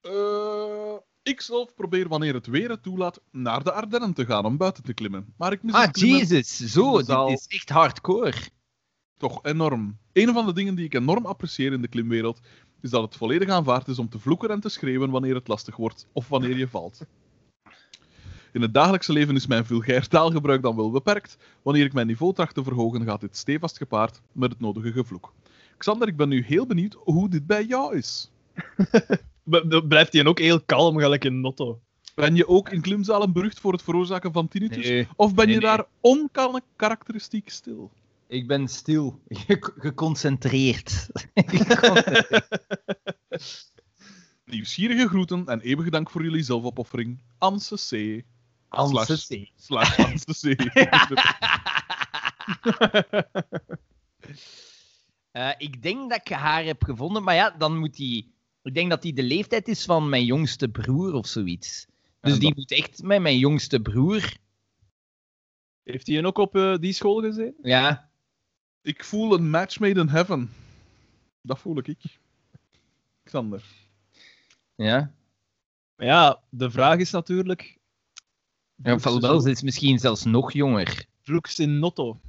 Eh, 0.00 0.94
ik 1.22 1.40
zelf 1.40 1.74
probeer 1.74 2.08
wanneer 2.08 2.34
het 2.34 2.46
weer 2.46 2.70
het 2.70 2.82
toelaat 2.82 3.20
naar 3.30 3.64
de 3.64 3.72
Ardennen 3.72 4.12
te 4.14 4.26
gaan 4.26 4.44
om 4.44 4.56
buiten 4.56 4.82
te 4.84 4.94
klimmen. 4.94 5.34
Maar 5.36 5.52
ik 5.52 5.62
mis 5.62 5.74
Ah, 5.74 5.88
jezus. 5.92 6.56
Zo, 6.56 6.96
dit 7.02 7.38
is 7.38 7.46
echt 7.46 7.68
hardcore. 7.68 8.34
Toch 9.16 9.38
enorm. 9.42 9.98
Een 10.12 10.32
van 10.32 10.46
de 10.46 10.52
dingen 10.52 10.74
die 10.74 10.84
ik 10.84 10.94
enorm 10.94 11.26
apprecieer 11.26 11.72
in 11.72 11.82
de 11.82 11.88
klimwereld 11.88 12.40
is 12.80 12.90
dat 12.90 13.02
het 13.02 13.16
volledig 13.16 13.48
aanvaard 13.48 13.88
is 13.88 13.98
om 13.98 14.08
te 14.08 14.18
vloeken 14.18 14.50
en 14.50 14.60
te 14.60 14.68
schreeuwen 14.68 15.10
wanneer 15.10 15.34
het 15.34 15.48
lastig 15.48 15.76
wordt 15.76 16.06
of 16.12 16.28
wanneer 16.28 16.56
je 16.56 16.68
valt. 16.68 17.00
In 18.52 18.62
het 18.62 18.74
dagelijkse 18.74 19.12
leven 19.12 19.36
is 19.36 19.46
mijn 19.46 19.66
vulgair 19.66 20.08
taalgebruik 20.08 20.62
dan 20.62 20.76
wel 20.76 20.90
beperkt. 20.90 21.36
Wanneer 21.62 21.84
ik 21.84 21.92
mijn 21.92 22.06
niveau 22.06 22.34
tracht 22.34 22.54
te 22.54 22.62
verhogen, 22.62 23.04
gaat 23.04 23.20
dit 23.20 23.36
stevast 23.36 23.76
gepaard 23.76 24.20
met 24.32 24.50
het 24.50 24.60
nodige 24.60 24.92
gevloek. 24.92 25.32
Xander, 25.76 26.08
ik 26.08 26.16
ben 26.16 26.28
nu 26.28 26.44
heel 26.46 26.66
benieuwd 26.66 26.96
hoe 26.98 27.28
dit 27.28 27.46
bij 27.46 27.64
jou 27.64 27.96
is. 27.96 28.30
Blijft 29.88 30.12
hij 30.12 30.26
ook 30.26 30.38
heel 30.38 30.60
kalm, 30.60 30.98
gelijk 30.98 31.24
in 31.24 31.40
Notto. 31.40 31.80
Ben 32.14 32.34
je 32.34 32.48
ook 32.48 32.68
in 32.68 32.80
klimzalen 32.80 33.32
berucht 33.32 33.60
voor 33.60 33.72
het 33.72 33.82
veroorzaken 33.82 34.32
van 34.32 34.48
tinnitus? 34.48 34.88
Nee, 34.88 35.08
Of 35.16 35.34
ben 35.34 35.46
Nee, 35.46 35.54
je 35.54 35.60
nee. 35.60 35.70
daar 35.70 35.86
onkarakteristiek 36.00 37.50
stil? 37.50 37.90
Ik 38.28 38.46
ben 38.46 38.68
stil. 38.68 39.20
Ge- 39.28 39.72
geconcentreerd. 39.76 41.08
Geconcentreerd. 41.34 42.48
Nieuwsgierige 44.44 45.08
groeten 45.08 45.46
en 45.46 45.60
eeuwige 45.60 45.90
dank 45.90 46.10
voor 46.10 46.22
jullie 46.22 46.42
zelfopoffering. 46.42 47.18
Anse 47.38 47.74
C. 47.74 48.24
Anse 48.68 49.26
C. 49.46 49.50
Slash 49.56 49.98
Anse 50.06 50.56
C. 50.56 50.70
Eh, 55.30 55.50
ik 55.58 55.82
denk 55.82 56.10
dat 56.10 56.20
ik 56.20 56.28
haar 56.28 56.64
heb 56.64 56.82
gevonden, 56.84 57.22
maar 57.22 57.34
ja, 57.34 57.50
dan 57.50 57.78
moet 57.78 57.96
die... 57.96 58.34
Ik 58.62 58.74
denk 58.74 58.90
dat 58.90 59.02
die 59.02 59.12
de 59.12 59.22
leeftijd 59.22 59.68
is 59.68 59.84
van 59.84 60.08
mijn 60.08 60.24
jongste 60.24 60.68
broer 60.68 61.12
of 61.12 61.26
zoiets. 61.26 61.86
Dus 62.20 62.32
En 62.32 62.38
die 62.38 62.48
dat- 62.48 62.56
moet 62.58 62.70
echt 62.72 63.02
met 63.02 63.20
mijn 63.20 63.38
jongste 63.38 63.80
broer... 63.80 64.36
Heeft 65.82 66.06
hij 66.06 66.24
ook 66.24 66.38
op 66.38 66.56
eh, 66.56 66.76
die 66.78 66.92
school 66.92 67.20
gezeten? 67.20 67.54
Ja, 67.62 68.05
Ik 68.86 69.04
voel 69.04 69.34
een 69.34 69.50
match 69.50 69.78
made 69.78 70.00
in 70.00 70.08
heaven. 70.08 70.50
Dat 71.40 71.58
voel 71.58 71.78
ik. 71.78 72.18
Xander. 73.22 73.64
ja. 74.74 75.14
Maar 75.96 76.06
ja, 76.06 76.42
de 76.50 76.70
vraag 76.70 76.98
is 76.98 77.10
natuurlijk... 77.10 77.78
Ja, 78.74 78.98
ze 78.98 79.50
is 79.50 79.62
misschien 79.62 79.98
zelfs 79.98 80.24
nog 80.24 80.52
jonger. 80.52 81.06
Vloeks 81.22 81.58
in 81.58 81.78
Notto. 81.78 82.20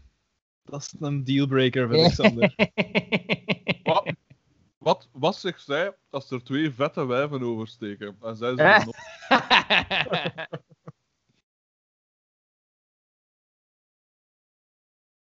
Dat 0.64 0.82
is 0.82 0.94
een 1.00 1.24
dealbreaker 1.24 1.88
voor 1.88 1.98
Alexander. 2.04 2.56
Wat, 3.84 4.14
wat, 4.78 5.10
wat 5.12 5.36
zegt 5.36 5.62
zij 5.64 5.96
als 6.10 6.32
er 6.32 6.44
twee 6.44 6.72
vette 6.72 7.06
wijven 7.06 7.42
oversteken? 7.42 8.18
En 8.22 8.36
zij 8.36 8.56
Eh? 8.56 8.58
zeggen 8.58 8.86
nog... 8.86 8.96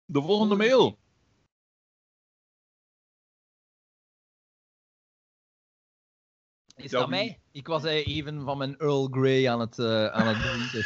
De 0.06 0.22
volgende 0.22 0.56
mail. 0.56 0.98
Is 6.76 6.92
dat 6.92 7.10
mij? 7.10 7.40
Ik 7.52 7.68
was 7.68 7.84
eh, 7.84 8.08
even 8.08 8.42
van 8.44 8.58
mijn 8.58 8.78
Earl 8.78 9.08
Grey 9.12 9.50
aan 9.50 9.60
het, 9.60 9.80
eh, 9.80 10.06
aan 10.06 10.28
het 10.28 10.38
drinken. 10.42 10.84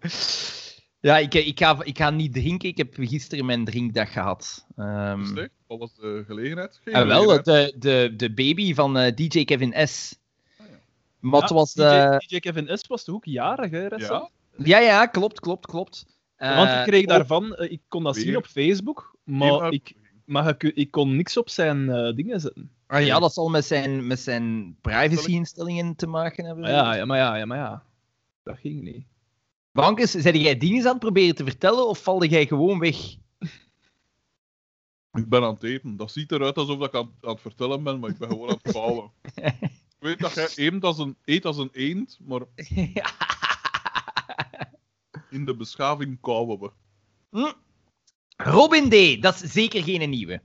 ja, 1.00 1.18
ik, 1.18 1.34
ik, 1.34 1.58
ga, 1.58 1.84
ik 1.84 1.98
ga 1.98 2.10
niet 2.10 2.32
drinken. 2.32 2.68
Ik 2.68 2.76
heb 2.76 2.94
gisteren 3.00 3.44
mijn 3.44 3.64
drinkdag 3.64 4.12
gehad. 4.12 4.66
Ehm, 4.76 5.24
Zeg, 5.34 5.48
wat 5.66 5.78
was 5.78 5.94
de 5.94 6.22
gelegenheid? 6.26 6.80
Geen 6.84 6.94
en 6.94 7.06
wel, 7.06 7.22
gelegenheid. 7.28 7.72
de, 7.72 7.78
de, 7.78 8.16
de 8.16 8.32
baby 8.34 8.74
van 8.74 8.96
eh, 8.98 9.14
DJ 9.14 9.44
Kevin 9.44 9.88
S. 9.88 10.18
Ah, 10.58 10.66
ja. 11.20 11.38
Ja, 11.48 11.54
was 11.54 11.72
DJ, 11.74 11.82
de... 11.82 12.24
DJ 12.26 12.38
Kevin 12.38 12.78
S. 12.78 12.86
was 12.86 13.04
toch 13.04 13.14
ook 13.14 13.24
jarig, 13.24 13.70
hè? 13.70 13.86
Ja? 13.86 14.30
Ja, 14.56 14.78
ja, 14.78 15.06
klopt, 15.06 15.40
klopt, 15.40 15.66
klopt. 15.66 16.06
Want 16.36 16.70
Eh, 16.70 16.78
ik 16.78 16.84
kreeg 16.86 17.02
op- 17.02 17.08
daarvan... 17.08 17.54
eh, 17.54 17.70
ik 17.72 17.80
kon 17.88 18.02
dat 18.02 18.16
zien 18.16 18.36
op 18.36 18.46
Facebook, 18.46 19.16
maar 19.24 19.72
ik, 19.72 19.94
maar 20.24 20.48
ik, 20.48 20.62
ik 20.62 20.90
kon 20.90 21.16
niks 21.16 21.36
op 21.36 21.48
zijn 21.48 21.90
eh, 21.90 22.14
dingen 22.14 22.40
zetten. 22.40 22.70
Ah, 22.92 23.06
ja, 23.06 23.18
dat 23.18 23.32
zal 23.32 23.48
met 23.48 23.64
zijn, 23.64 24.06
met 24.06 24.20
zijn 24.20 24.76
privacy-instellingen 24.80 25.96
te 25.96 26.06
maken 26.06 26.44
hebben. 26.44 26.62
Maar 26.62 26.72
ja, 26.72 26.94
ja, 26.94 27.04
maar 27.04 27.18
ja, 27.18 27.36
ja, 27.36 27.44
maar 27.44 27.58
ja. 27.58 27.84
Dat 28.42 28.58
ging 28.58 28.82
niet. 28.82 29.06
Bankes, 29.72 30.10
zijn 30.10 30.40
jij 30.40 30.56
dingen 30.56 30.84
aan 30.84 30.90
het 30.90 30.98
proberen 30.98 31.34
te 31.34 31.44
vertellen 31.44 31.88
of 31.88 32.02
valde 32.02 32.28
jij 32.28 32.46
gewoon 32.46 32.78
weg? 32.78 32.96
Ik 35.12 35.28
ben 35.28 35.42
aan 35.42 35.54
het 35.54 35.62
eten. 35.62 35.96
Dat 35.96 36.12
ziet 36.12 36.32
eruit 36.32 36.56
alsof 36.56 36.80
ik 36.80 36.94
aan, 36.94 37.14
aan 37.20 37.30
het 37.30 37.40
vertellen 37.40 37.82
ben, 37.82 38.00
maar 38.00 38.10
ik 38.10 38.18
ben 38.18 38.28
gewoon 38.28 38.48
aan 38.48 38.58
het 38.62 38.72
bouwen. 38.72 39.10
ik 39.32 39.98
weet 39.98 40.18
dat 40.18 40.34
jij 40.34 40.48
eet 40.54 40.84
als 40.84 40.98
een, 40.98 41.16
eet 41.24 41.44
als 41.44 41.56
een 41.56 41.70
eend, 41.72 42.18
maar 42.24 42.40
in 45.30 45.44
de 45.44 45.56
beschaving 45.56 46.20
kauwen 46.20 46.60
we. 46.60 46.70
Hm. 47.30 47.52
Robin 48.36 48.88
D, 48.88 49.22
dat 49.22 49.42
is 49.42 49.52
zeker 49.52 49.82
geen 49.82 50.10
nieuwe. 50.10 50.42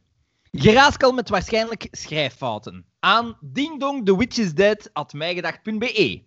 Geraaskal 0.51 1.11
met 1.11 1.30
waarschijnlijk 1.30 1.88
schrijffouten. 1.92 2.85
Aan 3.00 3.38
dingdongthewitchisdead.mijgedacht.be 3.42 6.26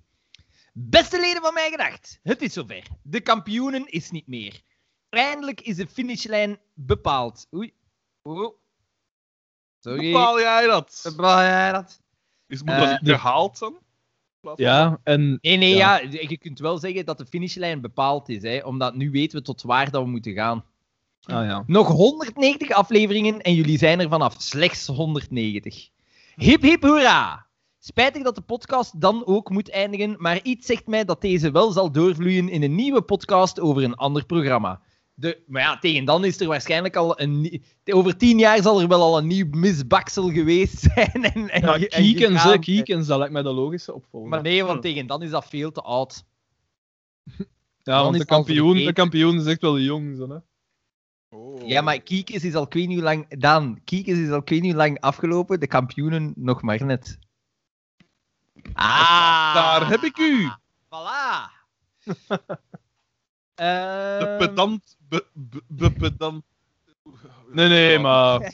Beste 0.73 1.21
leden 1.21 1.43
van 1.43 1.55
Mijgedacht, 1.55 2.19
het 2.23 2.43
is 2.43 2.53
zover. 2.53 2.83
De 3.03 3.21
kampioenen 3.21 3.87
is 3.87 4.11
niet 4.11 4.27
meer. 4.27 4.61
Eindelijk 5.09 5.61
is 5.61 5.77
de 5.77 5.87
finishlijn 5.87 6.59
bepaald. 6.75 7.47
Oei. 7.55 7.75
Oh. 8.23 8.55
Sorry. 9.81 10.13
Bepaal 10.13 10.41
jij 10.41 10.67
dat? 10.67 11.01
Bepaal 11.03 11.41
jij 11.41 11.73
dat? 11.73 12.01
Is, 12.47 12.63
moet 12.63 12.77
dat? 12.77 13.01
In 13.03 13.19
plaats 13.21 13.59
van- 13.59 13.79
Ja, 14.57 15.01
en 15.05 15.39
Nee, 15.41 15.57
nee, 15.57 15.75
Ja. 15.77 15.99
ja. 15.99 16.09
je 16.29 16.39
kunt 16.39 16.59
wel 16.59 16.79
zeggen 16.79 17.05
dat 17.05 17.19
de 17.19 17.27
finishlijn 17.27 17.81
bepaald 17.81 18.29
is, 18.29 18.43
hè, 18.43 18.59
omdat 18.59 18.95
nu 18.95 19.11
weten 19.11 19.39
we 19.39 19.45
tot 19.45 19.63
waar 19.63 19.91
dat 19.91 20.03
we 20.03 20.09
moeten 20.09 20.33
gaan. 20.35 20.65
Ah, 21.25 21.45
ja. 21.45 21.65
Nog 21.67 21.89
190 21.89 22.71
afleveringen 22.71 23.41
en 23.41 23.55
jullie 23.55 23.79
zijn 23.79 24.01
er 24.01 24.09
vanaf 24.09 24.35
slechts 24.39 24.87
190. 24.87 25.89
Hip 26.35 26.63
hip 26.63 26.83
hoera! 26.83 27.47
Spijtig 27.79 28.23
dat 28.23 28.35
de 28.35 28.41
podcast 28.41 29.01
dan 29.01 29.27
ook 29.27 29.51
moet 29.51 29.71
eindigen, 29.71 30.17
maar 30.19 30.43
iets 30.43 30.67
zegt 30.67 30.87
mij 30.87 31.05
dat 31.05 31.21
deze 31.21 31.51
wel 31.51 31.71
zal 31.71 31.93
doorvloeien 31.93 32.49
in 32.49 32.63
een 32.63 32.75
nieuwe 32.75 33.03
podcast 33.03 33.61
over 33.61 33.83
een 33.83 33.95
ander 33.95 34.27
programma. 34.27 34.81
De, 35.15 35.43
maar 35.47 35.63
ja, 35.63 35.79
tegen 35.79 36.05
dan 36.05 36.25
is 36.25 36.41
er 36.41 36.47
waarschijnlijk 36.47 36.97
al 36.97 37.21
een... 37.21 37.63
Over 37.85 38.17
tien 38.17 38.39
jaar 38.39 38.63
zal 38.63 38.81
er 38.81 38.89
wel 38.89 39.03
al 39.03 39.19
een 39.19 39.27
nieuw 39.27 39.47
misbaksel 39.51 40.31
geweest 40.31 40.79
zijn. 40.95 41.25
En, 41.25 41.49
en, 41.49 41.61
Ja, 41.61 41.75
en 41.75 41.89
Kiekens. 41.89 42.59
Kiekens, 42.59 43.07
dat 43.07 43.19
lijkt 43.19 43.33
mij 43.33 43.43
de 43.43 43.53
logische 43.53 43.95
opvolger. 43.95 44.29
Maar 44.29 44.43
nee, 44.43 44.65
want 44.65 44.83
tegen 44.83 45.07
dan 45.07 45.23
is 45.23 45.31
dat 45.31 45.47
veel 45.49 45.73
te 45.73 45.81
oud. 45.81 46.25
ja, 47.37 47.45
dan 47.83 48.03
want 48.03 48.19
de 48.19 48.25
kampioen, 48.25 48.77
de 48.77 48.93
kampioen 48.93 49.41
is 49.41 49.47
echt 49.47 49.61
wel 49.61 49.79
jong, 49.79 50.17
zo, 50.17 50.29
hè. 50.29 50.37
Oh. 51.33 51.68
Ja, 51.68 51.81
maar 51.81 52.00
Kiekens 52.00 52.44
is 52.44 52.55
al 52.55 52.62
ik 52.62 52.73
weet 52.73 52.89
niet 52.89 53.00
lang... 53.00 53.39
Daan, 53.39 53.81
Kiekens 53.84 54.18
is 54.18 54.31
al 54.31 54.39
ik 54.39 54.49
weet 54.49 54.60
niet 54.60 54.73
hoe 54.73 54.81
lang 54.81 55.00
afgelopen. 55.00 55.60
De 55.60 55.67
kampioenen 55.67 56.33
nog 56.36 56.62
maar 56.62 56.84
net. 56.84 57.18
Ah! 58.73 59.55
Daar 59.55 59.89
heb 59.89 60.02
ik 60.02 60.18
u! 60.18 60.49
Voilà! 60.84 61.50
De 63.55 63.67
Ehm, 63.67 64.39
pedant... 64.39 64.97
Be, 65.09 65.26
be, 65.34 65.62
be- 65.68 65.92
pedant... 65.92 66.44
Nee, 67.52 67.68
nee, 67.68 67.99
maar... 67.99 68.41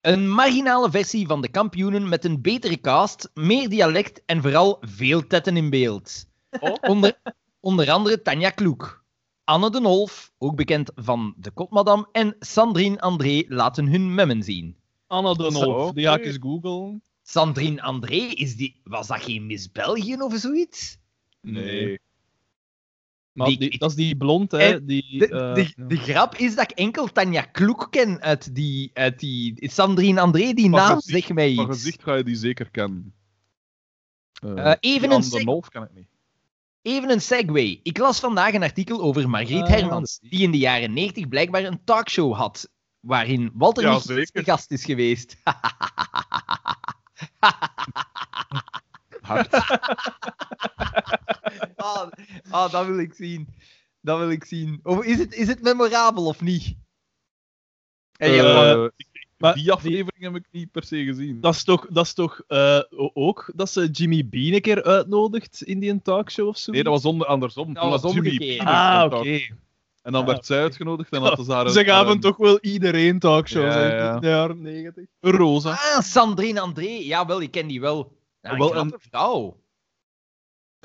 Een 0.00 0.30
marginale 0.30 0.90
versie 0.90 1.26
van 1.26 1.40
de 1.40 1.48
kampioenen 1.48 2.08
met 2.08 2.24
een 2.24 2.40
betere 2.40 2.80
cast, 2.80 3.30
meer 3.34 3.68
dialect 3.68 4.22
en 4.26 4.42
vooral 4.42 4.76
veel 4.80 5.26
tetten 5.26 5.56
in 5.56 5.70
beeld. 5.70 6.26
Oh. 6.60 6.74
Onder, 6.80 7.20
onder 7.60 7.90
andere 7.90 8.22
Tanja 8.22 8.50
Kloek. 8.50 9.04
Anne 9.44 9.70
de 9.70 9.80
Nolf, 9.80 10.32
ook 10.38 10.56
bekend 10.56 10.90
van 10.94 11.34
De 11.36 11.50
Kotmadam, 11.50 12.08
en 12.12 12.36
Sandrine 12.38 13.00
André 13.00 13.44
laten 13.48 13.86
hun 13.86 14.14
memmen 14.14 14.42
zien. 14.42 14.76
Anna 15.06 15.32
de 15.32 15.50
Zo, 15.52 15.60
Nolf, 15.60 15.92
die 15.92 16.04
ga 16.04 16.16
ik 16.16 16.24
eens 16.24 16.36
googlen. 16.40 17.02
Sandrine 17.22 17.82
André, 17.82 18.16
is 18.16 18.56
die, 18.56 18.80
was 18.84 19.06
dat 19.06 19.22
geen 19.22 19.46
Miss 19.46 19.72
België 19.72 20.14
of 20.14 20.34
zoiets? 20.36 20.98
Nee. 21.40 21.98
Maar 23.38 23.48
Die- 23.48 23.58
die, 23.58 23.78
dat 23.78 23.90
is 23.90 23.96
die 23.96 24.16
blond, 24.16 24.50
hè. 24.52 24.58
Eh, 24.58 24.78
Die, 24.82 25.18
De, 25.18 25.28
eh, 25.28 25.54
de, 25.54 25.72
ja. 25.76 25.84
de 25.86 25.96
grap 25.96 26.34
is 26.34 26.54
dat 26.54 26.70
ik 26.70 26.78
enkel 26.78 27.06
Tanja 27.06 27.42
Kloek 27.42 27.86
ken 27.90 28.20
uit 28.20 28.54
die... 28.54 28.90
Uit 28.94 29.18
die 29.18 29.70
Sandrine 29.70 30.20
André, 30.20 30.52
die 30.52 30.70
Van 30.70 30.78
naam 30.78 30.94
gezicht- 30.96 31.04
zegt 31.18 31.34
mij 31.34 31.54
Van 31.54 31.64
iets. 31.64 31.76
gezicht 31.76 32.02
ga 32.02 32.14
je 32.14 32.24
die 32.24 32.36
zeker 32.36 32.70
kennen. 32.70 33.14
Eh, 34.40 34.72
even 34.80 35.10
een 35.12 35.62
kan 35.68 35.82
ik 35.82 35.88
niet. 35.94 36.08
Even 36.82 37.10
een 37.10 37.20
segue. 37.20 37.80
Ik 37.82 37.98
las 37.98 38.20
vandaag 38.20 38.52
een 38.54 38.62
artikel 38.62 39.00
over 39.00 39.28
Margriet 39.30 39.62
Ah, 39.62 39.68
Hermans, 39.68 40.18
die 40.22 40.40
in 40.42 40.50
de 40.50 40.58
jaren 40.58 40.92
90 40.92 41.28
blijkbaar 41.28 41.64
een 41.64 41.84
talkshow 41.84 42.34
had, 42.34 42.68
waarin 43.00 43.50
Walter 43.54 43.82
Ja, 43.82 43.98
de 43.98 44.44
gast 44.44 44.70
is 44.70 44.84
geweest. 44.84 45.36
Hard. 49.28 49.48
ah, 51.76 52.08
ah, 52.50 52.72
dat 52.72 52.86
wil 52.86 52.98
ik 52.98 53.14
zien. 53.14 53.48
Dat 54.00 54.18
wil 54.18 54.30
ik 54.30 54.44
zien. 54.44 54.80
Of 54.82 55.04
is 55.04 55.18
het, 55.18 55.34
is 55.34 55.48
het 55.48 55.62
memorabel 55.62 56.26
of 56.26 56.40
niet? 56.40 56.74
En 58.16 58.30
je- 58.30 58.42
Eh, 58.42 59.04
maar 59.38 59.54
die 59.54 59.72
aflevering 59.72 60.24
heb 60.24 60.34
ik 60.36 60.46
niet 60.50 60.70
per 60.70 60.84
se 60.84 61.04
gezien. 61.04 61.40
Dat 61.40 61.54
is 61.54 61.64
toch, 61.64 61.86
dat 61.90 62.04
is 62.04 62.12
toch 62.12 62.40
eh, 62.46 62.80
ook 63.14 63.52
dat 63.54 63.70
ze 63.70 63.86
Jimmy 63.90 64.28
Bean 64.28 64.54
een 64.54 64.60
keer 64.60 64.82
uitnodigt 64.84 65.62
in 65.62 65.78
die 65.78 65.90
een 65.90 66.02
talkshow 66.02 66.48
of 66.48 66.56
zo? 66.58 66.72
Nee, 66.72 66.82
dat 66.82 66.92
was 66.92 67.04
onder, 67.04 67.26
andersom. 67.26 67.74
Dat 67.74 68.00
was 68.00 68.12
Jimmy. 68.12 68.36
Bean 68.36 68.66
Ah, 68.66 69.04
oké. 69.12 69.38
En 70.02 70.12
dan 70.12 70.22
Ah, 70.22 70.28
werd 70.28 70.46
zij 70.46 70.60
uitgenodigd 70.60 71.12
en 71.12 71.20
hadden 71.22 71.44
ze 71.44 71.52
haar... 71.52 71.68
Ze 71.78 71.84
gaven 71.84 72.12
een- 72.12 72.20
toch 72.20 72.36
wel 72.36 72.58
iedereen 72.60 73.18
talkshows 73.18 73.74
Ja, 73.74 74.14
in 74.14 74.20
de 74.20 74.26
jaren 74.28 74.60
negentig. 74.62 75.04
Rosa. 75.20 75.70
Ah, 75.70 76.00
Sandrine 76.00 76.60
André. 76.60 76.88
Jawel, 76.88 77.40
ik 77.40 77.50
ken 77.50 77.66
die 77.66 77.80
wel. 77.80 78.16
Ja, 78.40 78.50
een 78.52 78.58
Wel, 78.58 78.70
knappe 78.70 78.98
vrouw. 79.00 79.60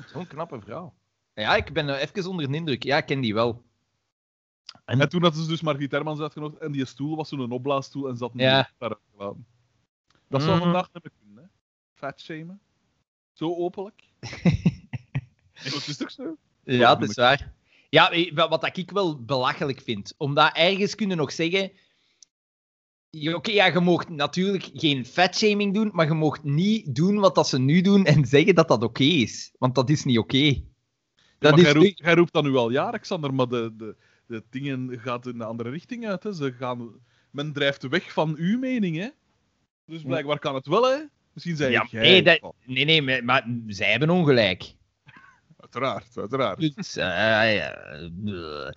Zo'n 0.06 0.26
knappe 0.26 0.60
vrouw. 0.60 0.94
Ja, 1.34 1.56
ik 1.56 1.72
ben 1.72 1.88
eh, 1.88 2.00
even 2.02 2.30
onder 2.30 2.50
de 2.50 2.56
indruk. 2.56 2.82
Ja, 2.82 2.96
ik 2.96 3.06
ken 3.06 3.20
die 3.20 3.34
wel. 3.34 3.62
En 4.84 5.08
toen 5.08 5.22
hadden 5.22 5.42
ze 5.42 5.48
dus 5.48 5.60
Margriet 5.60 5.90
Hermans 5.90 6.20
uitgenodigd 6.20 6.62
en 6.62 6.72
die 6.72 6.84
stoel 6.84 7.16
was 7.16 7.28
zo'n 7.28 7.52
opblaasstoel 7.52 8.08
en 8.08 8.16
zat 8.16 8.30
Ja. 8.34 8.70
daar 8.78 8.96
gelaten. 9.10 9.46
Dat 10.28 10.42
zou 10.42 10.54
Mhm. 10.54 10.62
vandaag 10.62 10.88
niet 10.92 11.02
meer 11.02 11.12
kunnen, 11.20 11.42
hè? 11.44 11.48
Fatshamen. 11.94 12.60
Zo 13.32 13.54
openlijk. 13.54 14.02
Dat 15.64 15.86
is 15.86 15.96
toch 15.96 16.10
zo? 16.10 16.36
Ja, 16.62 16.94
dat 16.94 17.08
is 17.10 17.16
waar. 17.16 17.52
Ja, 17.88 18.10
eh, 18.10 18.34
wa- 18.34 18.48
wat 18.48 18.76
ik 18.76 18.90
wel 18.90 19.24
belachelijk 19.24 19.80
vind. 19.80 20.14
Omdat 20.16 20.56
ergens 20.56 20.94
kunnen 20.94 21.16
nog 21.16 21.32
zeggen... 21.32 21.72
Oké, 23.34 23.50
ja, 23.50 23.66
je 23.66 23.80
mag 23.80 24.08
natuurlijk 24.08 24.70
geen 24.74 25.06
fatshaming 25.06 25.74
doen, 25.74 25.90
maar 25.92 26.06
je 26.06 26.14
mag 26.14 26.42
niet 26.42 26.94
doen 26.94 27.18
wat 27.18 27.34
dat 27.34 27.48
ze 27.48 27.58
nu 27.58 27.80
doen 27.80 28.04
en 28.04 28.24
zeggen 28.24 28.54
dat 28.54 28.68
dat 28.68 28.82
oké 28.82 29.02
is. 29.04 29.52
Want 29.58 29.74
dat 29.74 29.90
is 29.90 30.04
niet 30.04 30.18
oké. 30.18 30.36
Is 30.36 30.62
jij, 31.38 31.72
roept, 31.72 31.98
jij 31.98 32.14
roept 32.14 32.32
dat 32.32 32.44
nu 32.44 32.54
al 32.56 32.70
jaren, 32.70 33.00
Xander, 33.00 33.34
maar 33.34 33.48
de, 33.48 33.74
de, 33.76 33.96
de 34.26 34.44
dingen 34.50 34.98
gaan 35.00 35.20
in 35.22 35.28
een 35.34 35.42
andere 35.42 35.70
richting 35.70 36.06
uit. 36.06 36.22
Hè. 36.22 36.32
Ze 36.32 36.52
gaan, 36.52 36.90
men 37.30 37.52
drijft 37.52 37.88
weg 37.88 38.12
van 38.12 38.34
uw 38.38 38.58
mening, 38.58 38.96
hè. 38.96 39.08
Dus 39.86 40.02
blijkbaar 40.02 40.38
kan 40.38 40.54
het 40.54 40.66
wel, 40.66 40.84
hè. 40.90 40.96
Misschien 41.32 41.56
zei 41.56 41.72
Ja, 41.72 41.86
jij. 41.90 42.02
nee, 42.02 42.22
dat- 42.22 42.54
Nee, 42.64 42.84
nee, 42.84 43.02
maar, 43.02 43.24
maar 43.24 43.46
zij 43.66 43.90
hebben 43.90 44.10
ongelijk. 44.10 44.74
Uiteraard, 45.64 46.16
uiteraard. 46.18 46.74
Dus, 46.74 46.96
eh, 46.96 47.54
ja, 47.56 48.10
bleh. 48.20 48.70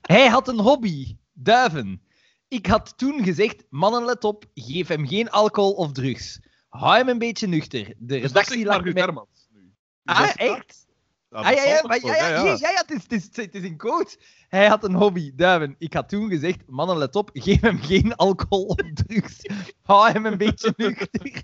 Hij 0.00 0.26
had 0.28 0.48
een 0.48 0.60
hobby, 0.60 1.16
duiven. 1.32 2.02
Ik 2.50 2.66
had 2.66 2.98
toen 2.98 3.24
gezegd, 3.24 3.64
mannen 3.68 4.04
let 4.04 4.24
op, 4.24 4.44
geef 4.54 4.88
hem 4.88 5.06
geen 5.06 5.30
alcohol 5.30 5.72
of 5.72 5.92
drugs. 5.92 6.38
Hou 6.68 6.96
hem 6.96 7.08
een 7.08 7.18
beetje 7.18 7.46
nuchter. 7.46 7.84
De 7.84 7.94
Dus 7.98 8.20
dat 8.20 8.30
redactie 8.30 8.52
zegt 8.54 8.64
laat 8.66 8.74
Margriet 8.74 8.94
mij... 8.94 9.02
Hermans 9.02 9.48
nu. 9.50 9.60
Dus 10.02 10.16
Ah, 10.16 10.20
dat 10.26 10.34
echt? 10.36 10.86
dat 11.28 11.44
Ah 11.44 11.54
ja, 11.54 11.64
ja, 11.64 11.82
maar, 11.86 12.04
ja, 12.06 12.14
ja, 12.16 12.28
ja, 12.28 12.42
ja, 12.44 12.70
ja, 12.70 12.84
het, 12.86 12.90
is, 12.90 13.02
het, 13.02 13.12
is, 13.12 13.44
het 13.44 13.54
is 13.54 13.62
een 13.62 13.76
quote. 13.76 14.16
Hij 14.48 14.66
had 14.66 14.84
een 14.84 14.94
hobby, 14.94 15.32
duiven. 15.34 15.74
Ik 15.78 15.92
had 15.92 16.08
toen 16.08 16.28
gezegd, 16.28 16.66
mannen 16.66 16.96
let 16.96 17.16
op, 17.16 17.30
geef 17.32 17.60
hem 17.60 17.78
geen 17.82 18.14
alcohol 18.16 18.64
of 18.66 18.76
drugs. 18.92 19.36
Hou 19.82 20.10
hem 20.10 20.26
een 20.26 20.38
beetje 20.38 20.74
nuchter. 20.76 21.42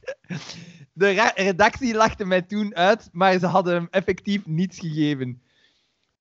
De 0.92 1.32
redactie 1.34 1.94
lachte 1.94 2.24
mij 2.24 2.42
toen 2.42 2.74
uit, 2.74 3.08
maar 3.12 3.38
ze 3.38 3.46
hadden 3.46 3.74
hem 3.74 3.88
effectief 3.90 4.46
niets 4.46 4.78
gegeven. 4.78 5.42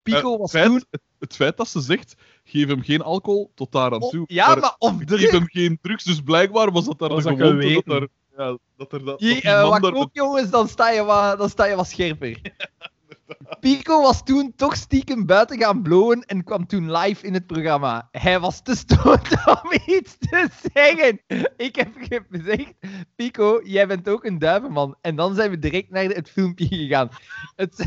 Pico 0.02 0.34
Eh, 0.34 0.40
was 0.40 0.52
feit- 0.52 0.66
toen... 0.66 0.84
het, 0.92 1.02
het 1.20 1.36
feit 1.36 1.58
dat 1.58 1.68
ze 1.68 1.82
zegt, 1.82 2.16
geef 2.46 2.68
hem 2.68 2.82
geen 2.82 3.02
alcohol, 3.02 3.52
tot 3.56 3.72
daar 3.72 3.94
aan 3.94 4.02
Oh, 4.02 4.10
toe. 4.10 4.24
ja, 4.28 4.56
maar 4.56 4.76
of 4.78 4.94
geef 5.06 5.32
hem 5.32 5.48
geen 5.48 5.80
drugs, 5.82 6.04
dus 6.04 6.22
blijkbaar 6.22 6.72
was 6.72 6.86
dat 6.86 7.00
daar 7.00 7.10
Was 7.10 7.24
de 7.24 7.30
dat 7.30 7.38
gewoonte 7.38 7.82
dat 7.86 8.02
er... 8.02 8.08
Ja, 8.38 8.58
dat 8.78 8.94
er 8.94 9.06
dat, 9.06 9.20
Je, 9.20 9.42
eh, 9.42 9.70
wat 9.70 9.82
daar 9.82 9.92
kook, 9.92 10.10
jongens, 10.14 10.50
dan 10.50 10.68
sta, 10.68 10.90
je 10.90 11.04
wat, 11.04 11.38
dan 11.38 11.50
sta 11.50 11.66
je 11.66 11.76
wat 11.76 11.88
scherper. 11.88 12.42
Pico 13.60 14.02
was 14.02 14.24
toen 14.24 14.54
toch 14.56 14.76
stiekem 14.76 15.26
buiten 15.26 15.58
gaan 15.60 15.82
blowen 15.82 16.22
en 16.22 16.44
kwam 16.44 16.66
toen 16.66 16.92
live 16.92 17.26
in 17.26 17.34
het 17.34 17.48
programma. 17.48 18.08
Hij 18.12 18.40
was 18.40 18.62
te 18.62 18.76
stoot 18.76 19.28
om 19.64 19.72
iets 19.86 20.18
te 20.18 20.50
zeggen. 20.74 21.22
Ik 21.58 21.76
heb 21.76 21.90
gezegd, 22.30 22.74
Pico, 23.16 23.62
jij 23.64 23.88
bent 23.88 24.10
ook 24.10 24.26
een 24.26 24.40
duivenman. 24.40 24.96
En 25.02 25.16
dan 25.16 25.36
zijn 25.36 25.50
we 25.50 25.60
direct 25.60 25.90
naar 25.90 26.04
het 26.04 26.30
filmpje 26.30 26.68
gegaan. 26.68 27.10
Het, 27.56 27.86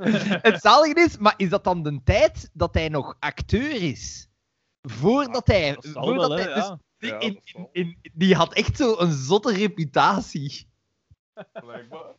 het 0.48 0.60
zalige 0.60 1.00
is, 1.00 1.16
maar 1.18 1.34
is 1.36 1.48
dat 1.48 1.64
dan 1.64 1.82
de 1.82 2.00
tijd 2.04 2.50
dat 2.52 2.74
hij 2.74 2.88
nog 2.88 3.16
acteur 3.18 3.82
is? 3.82 4.28
Voordat 4.82 5.46
hij... 5.46 5.76
Voordat 5.80 6.28
wel, 6.28 6.38
hè, 6.38 6.44
hij 6.44 6.54
dus 6.54 6.64
ja. 6.66 6.78
die- 6.98 7.10
Ja, 7.10 7.18
in- 7.18 7.34
dat 7.34 7.42
zal. 7.44 7.68
in- 7.72 7.96
in- 8.02 8.10
die 8.12 8.34
had 8.34 8.54
echt 8.54 8.76
zo 8.76 8.94
een 8.98 9.12
zotte 9.12 9.52
reputatie. 9.52 10.68
Blijkbaar. 11.52 12.12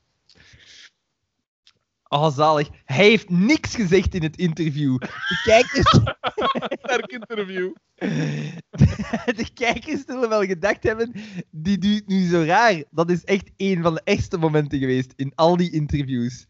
Oh, 2.07 2.35
zalig. 2.35 2.69
Hij 2.85 3.05
heeft 3.05 3.29
niks 3.29 3.75
gezegd 3.75 4.15
in 4.15 4.23
het 4.23 4.37
interview. 4.37 4.97
De 4.99 5.39
kijkers, 5.43 5.89
Sterk 6.83 7.11
interview. 7.11 7.73
de 9.39 9.47
kijkers 9.53 10.03
zullen 10.05 10.29
wel 10.29 10.43
gedacht 10.45 10.83
hebben, 10.83 11.13
die 11.51 11.77
doet 11.77 12.07
nu 12.07 12.27
zo 12.27 12.43
raar. 12.43 12.83
Dat 12.89 13.09
is 13.09 13.23
echt 13.23 13.51
een 13.57 13.81
van 13.81 13.93
de 13.93 14.01
ergste 14.03 14.37
momenten 14.37 14.79
geweest 14.79 15.13
in 15.15 15.31
al 15.35 15.57
die 15.57 15.71
interviews. 15.71 16.45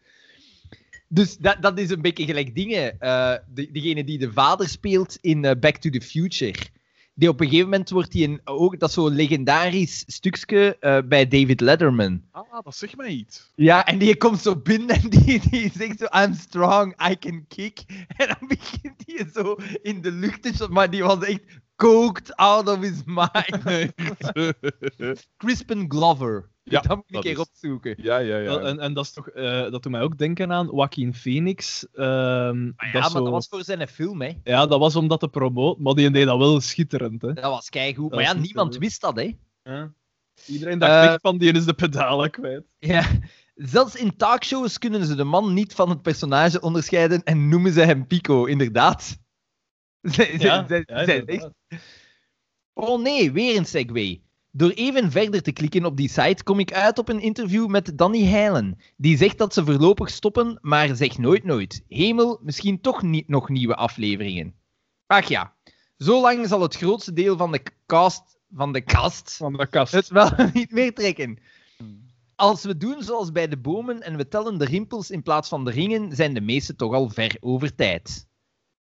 Dus 1.14 1.36
dat, 1.36 1.56
dat 1.60 1.78
is 1.78 1.90
een 1.90 2.02
beetje 2.02 2.24
gelijk 2.24 2.54
dingen. 2.54 3.00
eh, 3.00 3.34
de, 3.54 3.70
degene 3.72 4.04
die 4.04 4.18
de 4.18 4.32
vader 4.32 4.68
speelt 4.68 5.18
in 5.20 5.44
eh, 5.44 5.58
Back 5.60 5.76
to 5.76 5.90
the 5.90 6.00
Future. 6.00 6.54
Die 7.14 7.28
op 7.28 7.40
een 7.40 7.46
gegeven 7.46 7.70
moment 7.70 7.90
wordt 7.90 8.12
hij 8.12 8.22
een, 8.22 8.40
ook, 8.44 8.78
dat 8.78 8.92
zo'n 8.92 9.14
legendarisch 9.14 10.04
stukje 10.06 10.76
eh, 10.80 10.98
bij 11.04 11.28
David 11.28 11.60
Letterman. 11.60 12.22
Ah, 12.30 12.64
dat 12.64 12.76
zegt 12.76 12.96
mij 12.96 13.08
iets. 13.08 13.52
Ja, 13.54 13.86
en 13.86 13.98
die 13.98 14.16
komt 14.16 14.40
zo 14.40 14.56
binnen 14.56 14.96
en 14.96 15.08
die, 15.10 15.40
die 15.50 15.72
zegt 15.74 15.98
zo, 15.98 16.06
I'm 16.22 16.34
strong, 16.34 17.10
I 17.10 17.18
can 17.18 17.44
kick. 17.48 17.84
En 18.16 18.26
dan 18.26 18.48
begint 18.58 19.02
hij 19.06 19.26
zo 19.34 19.56
in 19.82 20.02
de 20.02 20.12
lucht 20.12 20.42
te 20.42 20.68
maar 20.70 20.90
die 20.90 21.02
was 21.02 21.18
echt 21.24 21.42
coked 21.82 22.36
out 22.36 22.68
of 22.68 22.78
his 22.80 23.02
mind. 23.04 23.62
Crispin 25.36 25.84
Glover. 25.88 26.50
Ja, 26.64 26.80
dat 26.80 26.96
moet 26.96 27.04
ik 27.08 27.14
een 27.14 27.20
keer 27.20 27.30
is- 27.32 27.38
opzoeken. 27.38 27.94
ja, 28.02 28.18
ja, 28.18 28.36
ja. 28.36 28.58
En, 28.58 28.78
en 28.80 28.94
dat, 28.94 29.04
is 29.04 29.12
toch, 29.12 29.28
eh, 29.28 29.60
dat 29.60 29.82
doet 29.82 29.88
mij 29.92 30.00
ook 30.00 30.18
denken 30.18 30.52
aan 30.52 30.66
Joaquin 30.72 31.14
Phoenix. 31.14 31.86
ehm, 31.92 32.64
Maar 32.64 32.86
ja, 32.86 32.92
dat 32.92 33.00
maar 33.00 33.10
zo- 33.10 33.22
dat 33.22 33.32
was 33.32 33.48
voor 33.48 33.64
zijn 33.64 33.88
film, 33.88 34.22
hè. 34.22 34.30
Ja, 34.44 34.66
dat 34.66 34.78
was 34.78 34.96
om 34.96 35.08
dat 35.08 35.20
te 35.20 35.28
promoten, 35.28 35.82
maar 35.82 35.94
die 35.94 36.10
deed 36.10 36.26
dat 36.26 36.38
wel 36.38 36.60
schitterend. 36.60 37.22
Hè. 37.22 37.32
Dat 37.32 37.44
was 37.44 37.68
keigoed. 37.68 38.10
Dat 38.10 38.20
Maar 38.20 38.28
ja, 38.34 38.40
niemand 38.40 38.76
wist 38.78 39.00
dat, 39.00 39.16
hè. 39.16 39.30
Iedereen 40.46 40.78
dacht 40.78 41.08
echt 41.10 41.20
van, 41.20 41.38
die 41.38 41.52
is 41.52 41.64
de 41.64 41.74
pedalen 41.74 42.30
kwijt. 42.30 42.62
Ja. 42.78 43.04
Zelfs 43.54 43.96
in 43.96 44.16
talkshows 44.16 44.78
kunnen 44.78 45.06
ze 45.06 45.14
de 45.14 45.24
man 45.24 45.54
niet 45.54 45.74
van 45.74 45.88
het 45.90 46.02
personage 46.02 46.60
onderscheiden 46.60 47.22
en 47.22 47.48
noemen 47.48 47.72
ze 47.72 47.80
hem 47.80 48.06
Pico, 48.06 48.44
inderdaad. 48.44 49.18
Ja, 50.38 50.68
echt 50.68 51.48
Oh 52.74 53.02
nee, 53.02 53.32
weer 53.32 53.56
een 53.56 53.66
segway. 53.66 54.22
Door 54.50 54.70
even 54.70 55.10
verder 55.10 55.42
te 55.42 55.52
klikken 55.52 55.84
op 55.84 55.96
die 55.96 56.08
site 56.08 56.42
kom 56.42 56.58
ik 56.58 56.72
uit 56.72 56.98
op 56.98 57.08
een 57.08 57.20
interview 57.20 57.66
met 57.66 57.98
Danny 57.98 58.24
Heilen. 58.24 58.78
Die 58.96 59.16
zegt 59.16 59.38
dat 59.38 59.54
ze 59.54 59.64
voorlopig 59.64 60.10
stoppen, 60.10 60.58
maar 60.60 60.96
zegt 60.96 61.18
nooit 61.18 61.44
nooit. 61.44 61.84
Hemel, 61.88 62.38
misschien 62.42 62.80
toch 62.80 63.02
niet 63.02 63.28
nog 63.28 63.48
nieuwe 63.48 63.74
afleveringen. 63.74 64.54
Ach 65.06 65.28
ja, 65.28 65.54
zo 65.96 66.20
lang 66.20 66.48
zal 66.48 66.60
het 66.60 66.76
grootste 66.76 67.12
deel 67.12 67.36
van 67.36 67.52
de 67.52 67.62
cast, 67.86 68.38
van 68.50 68.72
de 68.72 68.84
cast 68.84 69.36
Van 69.36 69.52
de 69.52 69.66
kast. 69.66 69.92
het 69.92 70.08
wel 70.08 70.30
niet 70.52 70.70
meer 70.70 70.94
trekken. 70.94 71.38
Als 72.34 72.62
we 72.62 72.76
doen 72.76 73.02
zoals 73.02 73.32
bij 73.32 73.48
de 73.48 73.58
bomen 73.58 74.00
en 74.00 74.16
we 74.16 74.28
tellen 74.28 74.58
de 74.58 74.64
rimpels 74.64 75.10
in 75.10 75.22
plaats 75.22 75.48
van 75.48 75.64
de 75.64 75.70
ringen, 75.70 76.16
zijn 76.16 76.34
de 76.34 76.40
meeste 76.40 76.76
toch 76.76 76.92
al 76.92 77.08
ver 77.08 77.36
over 77.40 77.74
tijd. 77.74 78.26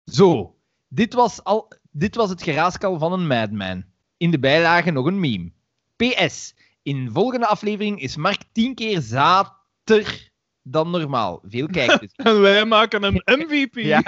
Zo, 0.05 0.56
dit 0.87 1.13
was, 1.13 1.43
al, 1.43 1.71
dit 1.91 2.15
was 2.15 2.29
het 2.29 2.43
geraaskal 2.43 2.99
van 2.99 3.13
een 3.13 3.27
madman. 3.27 3.85
In 4.17 4.31
de 4.31 4.39
bijlage 4.39 4.91
nog 4.91 5.05
een 5.05 5.19
meme. 5.19 5.51
PS, 5.95 6.53
in 6.83 7.11
volgende 7.11 7.47
aflevering 7.47 8.01
is 8.01 8.15
Mark 8.15 8.41
tien 8.51 8.75
keer 8.75 9.01
zater 9.01 10.31
dan 10.61 10.89
normaal. 10.89 11.43
Veel 11.47 11.67
kijkers. 11.67 12.13
En 12.15 12.41
wij 12.41 12.65
maken 12.65 13.03
een 13.03 13.21
MVP. 13.25 13.75
ja. 13.93 14.03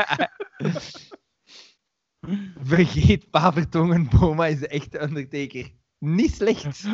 Vergeet 2.64 3.30
Pavertongen, 3.30 4.09
Boma 4.09 4.45
is 4.45 4.59
de 4.59 4.67
echte 4.67 5.01
Undertaker. 5.01 5.72
Niet 5.99 6.35
slecht. 6.35 6.83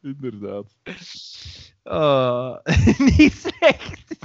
Inderdaad. 0.00 0.76
Oh, 1.82 2.56
niet 3.16 3.32
slecht. 3.32 4.16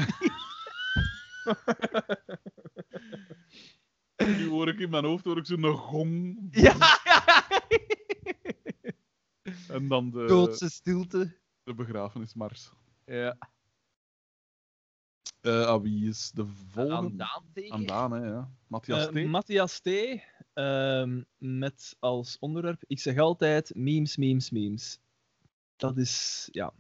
Nu 4.38 4.48
hoor 4.48 4.68
ik 4.68 4.80
in 4.80 4.90
mijn 4.90 5.06
hoofd 5.06 5.24
hoor 5.26 5.38
ik 5.38 5.46
zo'n 5.46 5.64
gong. 5.64 6.38
Ja, 6.52 6.76
ja. 7.04 7.44
En 9.68 9.88
dan 9.88 10.10
de, 10.12 10.26
Doodse 10.26 10.70
stilte. 10.70 11.38
de 11.64 11.74
begrafenismars. 11.74 12.72
Ja. 13.06 13.38
Eh 15.42 15.66
aan 15.68 15.82
wie 15.82 16.08
is 16.10 16.32
de 16.32 16.46
volgende? 16.46 17.24
Aan 17.92 18.12
hè, 18.12 18.28
ja. 18.28 18.52
Matthias 18.68 19.08
Eh, 19.08 19.24
T. 19.24 19.28
Matthias 19.28 19.80
T. 19.80 19.88
ehm, 20.54 21.22
met 21.38 21.96
als 22.00 22.40
onderwerp, 22.40 22.84
ik 22.88 23.00
zeg 23.00 23.18
altijd 23.18 23.76
memes, 23.76 24.18
memes, 24.18 24.50
memes. 24.50 25.00
Dat 25.76 25.98
is, 25.98 26.48
ja. 26.52 26.74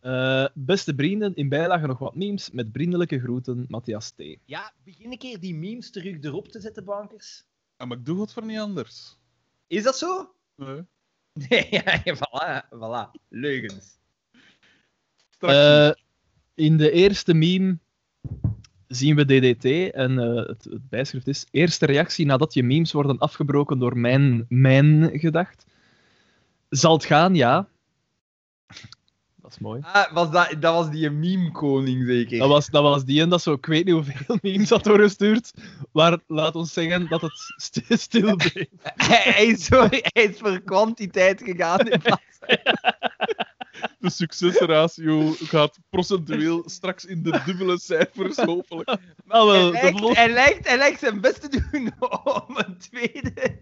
Eh, 0.00 0.46
beste 0.54 0.94
vrienden, 0.94 1.34
in 1.34 1.48
bijlage 1.48 1.86
nog 1.86 1.98
wat 1.98 2.14
memes 2.14 2.50
met 2.50 2.68
vriendelijke 2.72 3.20
groeten, 3.20 3.64
Matthias 3.68 4.10
T. 4.10 4.22
Ja, 4.44 4.72
begin 4.84 5.12
een 5.12 5.18
keer 5.18 5.40
die 5.40 5.54
memes 5.54 5.90
terug 5.90 6.16
erop 6.20 6.48
te 6.48 6.60
zetten, 6.60 6.84
bankers. 6.84 7.44
Ja, 7.76 7.84
maar 7.84 7.96
ik 7.96 8.04
doe 8.04 8.20
het 8.20 8.32
voor 8.32 8.44
niet 8.44 8.58
anders. 8.58 9.16
Is 9.66 9.82
dat 9.82 9.98
zo? 9.98 10.34
Nee. 10.56 10.82
Nee, 11.32 11.68
ja, 12.04 12.16
voilà, 12.16 12.68
voilà. 12.68 13.20
Leugens. 13.28 13.98
Straks 15.30 15.54
Eh, 15.54 15.90
in 16.54 16.76
de 16.76 16.90
eerste 16.90 17.34
meme 17.34 17.78
zien 18.86 19.16
we 19.16 19.24
DDT 19.24 19.94
en 19.94 20.18
eh, 20.18 20.46
het, 20.46 20.64
het 20.64 20.88
bijschrift 20.88 21.26
is 21.26 21.46
eerste 21.50 21.86
reactie 21.86 22.26
nadat 22.26 22.54
je 22.54 22.62
memes 22.62 22.92
worden 22.92 23.18
afgebroken 23.18 23.78
door 23.78 23.98
mijn, 23.98 24.46
mijn 24.48 25.18
gedacht. 25.18 25.66
Zal 26.68 26.92
het 26.92 27.04
gaan? 27.04 27.34
Ja. 27.34 27.68
Dat 29.50 29.58
is 29.58 29.64
mooi. 29.64 29.80
Ah, 29.82 30.12
was 30.12 30.30
dat, 30.30 30.62
dat 30.62 30.74
was 30.74 30.90
die 30.90 31.10
meme-koning 31.10 32.06
zeker? 32.06 32.38
Dat 32.38 32.48
was, 32.48 32.66
dat 32.66 32.82
was 32.82 33.04
die 33.04 33.20
en 33.20 33.28
dat 33.28 33.42
zo, 33.42 33.52
ik 33.52 33.66
weet 33.66 33.84
niet 33.84 33.94
hoeveel 33.94 34.38
memes 34.42 34.70
had 34.70 34.84
doorgestuurd, 34.84 35.52
maar 35.92 36.18
laat 36.26 36.54
ons 36.54 36.72
zeggen 36.72 37.08
dat 37.08 37.20
het 37.20 37.52
st- 37.56 37.82
stil 37.88 38.36
bleef. 38.52 38.66
hij, 38.82 39.32
hij 39.32 39.46
is 39.46 39.68
hij 39.68 40.24
is 40.24 40.38
voor 40.38 40.60
kwantiteit 40.60 41.42
gegaan 41.44 41.88
in 41.88 42.00
plaats 42.00 42.38
de 43.98 44.10
succesratio 44.10 45.32
gaat 45.38 45.78
procentueel 45.90 46.62
straks 46.66 47.04
in 47.04 47.22
de 47.22 47.42
dubbele 47.44 47.78
cijfers, 47.78 48.36
hopelijk. 48.36 48.88
Maar 49.24 49.46
wel, 49.46 49.72
hij, 49.72 49.92
lijkt, 49.92 50.16
hij, 50.16 50.30
lijkt, 50.30 50.68
hij 50.68 50.76
lijkt 50.76 51.00
zijn 51.00 51.20
best 51.20 51.50
te 51.50 51.68
doen 51.70 51.92
om 52.24 52.56
een 52.56 52.78
tweede. 52.78 53.60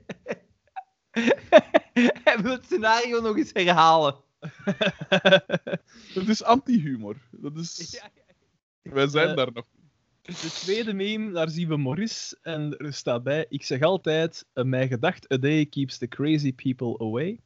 hij 2.24 2.38
wil 2.42 2.52
het 2.52 2.64
scenario 2.64 3.20
nog 3.20 3.36
eens 3.36 3.50
herhalen. 3.52 4.26
Dat 6.14 6.28
is 6.28 6.42
anti-humor. 6.42 7.16
Dat 7.30 7.56
is... 7.56 8.00
Wij 8.82 9.08
zijn 9.08 9.28
Eh, 9.28 9.36
daar 9.36 9.52
nog. 9.52 9.66
De 10.22 10.34
tweede 10.34 10.92
meme, 10.92 11.32
daar 11.32 11.48
zien 11.48 11.68
we 11.68 11.76
Maurice 11.76 12.38
en 12.42 12.76
er 12.76 12.92
staat 12.92 13.22
bij, 13.22 13.46
ik 13.48 13.64
zeg 13.64 13.82
altijd, 13.82 14.46
eh, 14.52 14.64
mijn 14.64 14.88
gedacht, 14.88 15.32
a 15.32 15.36
day 15.36 15.66
keeps 15.66 15.98
the 15.98 16.08
crazy 16.08 16.52
people 16.52 16.98
away. 17.06 17.40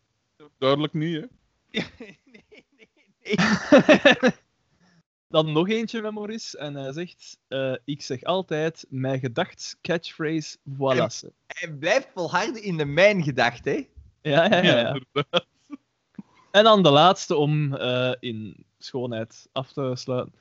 Duidelijk 0.59 0.93
niet, 0.93 1.15
hè. 1.15 1.27
nee, 2.01 2.19
nee, 2.25 2.87
nee. 3.23 4.33
Dan 5.29 5.53
nog 5.53 5.69
eentje 5.69 6.03
met 6.03 6.13
Maurice 6.13 6.59
en 6.59 6.75
hij 6.75 6.93
zegt, 6.93 7.39
eh, 7.49 7.75
ik 7.85 8.03
zeg 8.03 8.23
altijd, 8.23 8.87
mijn 8.89 9.21
gedacht, 9.21 9.79
catchphrase, 9.83 10.59
voilà. 10.59 11.29
Hij 11.47 11.73
blijft 11.73 12.09
volharden 12.15 12.63
in 12.63 12.77
de 12.77 12.85
mijn 12.85 13.23
gedacht, 13.23 13.65
hè? 13.65 13.89
Ja, 14.23 14.45
ja, 14.45 14.63
ja. 14.63 15.01
ja. 15.13 15.25
En 16.53 16.65
dan 16.65 16.83
de 16.83 16.91
laatste 16.91 17.37
om 17.37 17.75
eh, 17.75 18.13
in 18.21 18.65
schoonheid 18.79 19.49
af 19.53 19.73
te 19.73 19.91
sluiten. 19.95 20.33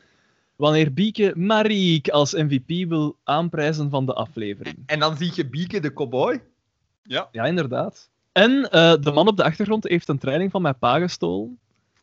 wanneer 0.55 0.93
Bieke 0.93 1.33
Mariek 1.35 2.09
als 2.09 2.33
MVP 2.33 2.89
wil 2.89 3.17
aanprijzen 3.23 3.89
van 3.89 4.05
de 4.05 4.13
aflevering. 4.13 4.77
En 4.85 4.99
dan 4.99 5.17
zie 5.17 5.31
je 5.35 5.45
Bieke 5.49 5.79
de 5.79 5.93
cowboy. 5.93 6.41
Ja, 7.03 7.29
inderdaad. 7.31 8.09
En 8.31 8.69
eh, 8.71 8.93
de 9.01 9.11
man 9.11 9.27
op 9.27 9.37
de 9.37 9.43
achtergrond 9.43 9.87
heeft 9.87 10.07
een 10.07 10.17
training 10.19 10.51
van 10.51 10.61
mijn 10.61 10.77
pa 10.79 10.99
gestolen. 10.99 11.59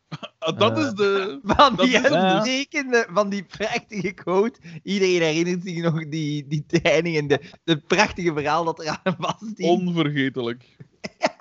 Ah, 0.38 0.58
dat 0.58 0.78
Eh. 0.78 0.84
is 0.84 0.92
de... 0.92 1.38
Van 1.42 1.76
Dat 1.76 1.86
die 1.86 1.98
uitstekende, 2.00 3.06
van 3.12 3.28
die 3.28 3.44
prachtige 3.44 4.12
quote. 4.12 4.60
Iedereen 4.82 5.22
herinnert 5.22 5.62
zich 5.62 5.82
nog 5.82 6.08
die, 6.08 6.46
die 6.46 6.64
training 6.66 7.16
en 7.16 7.26
de, 7.26 7.40
de 7.64 7.76
prachtige 7.76 8.32
verhaal 8.32 8.64
dat 8.64 8.84
er 8.84 9.00
aan 9.02 9.16
vast 9.18 9.60
Onvergetelijk. 9.62 10.64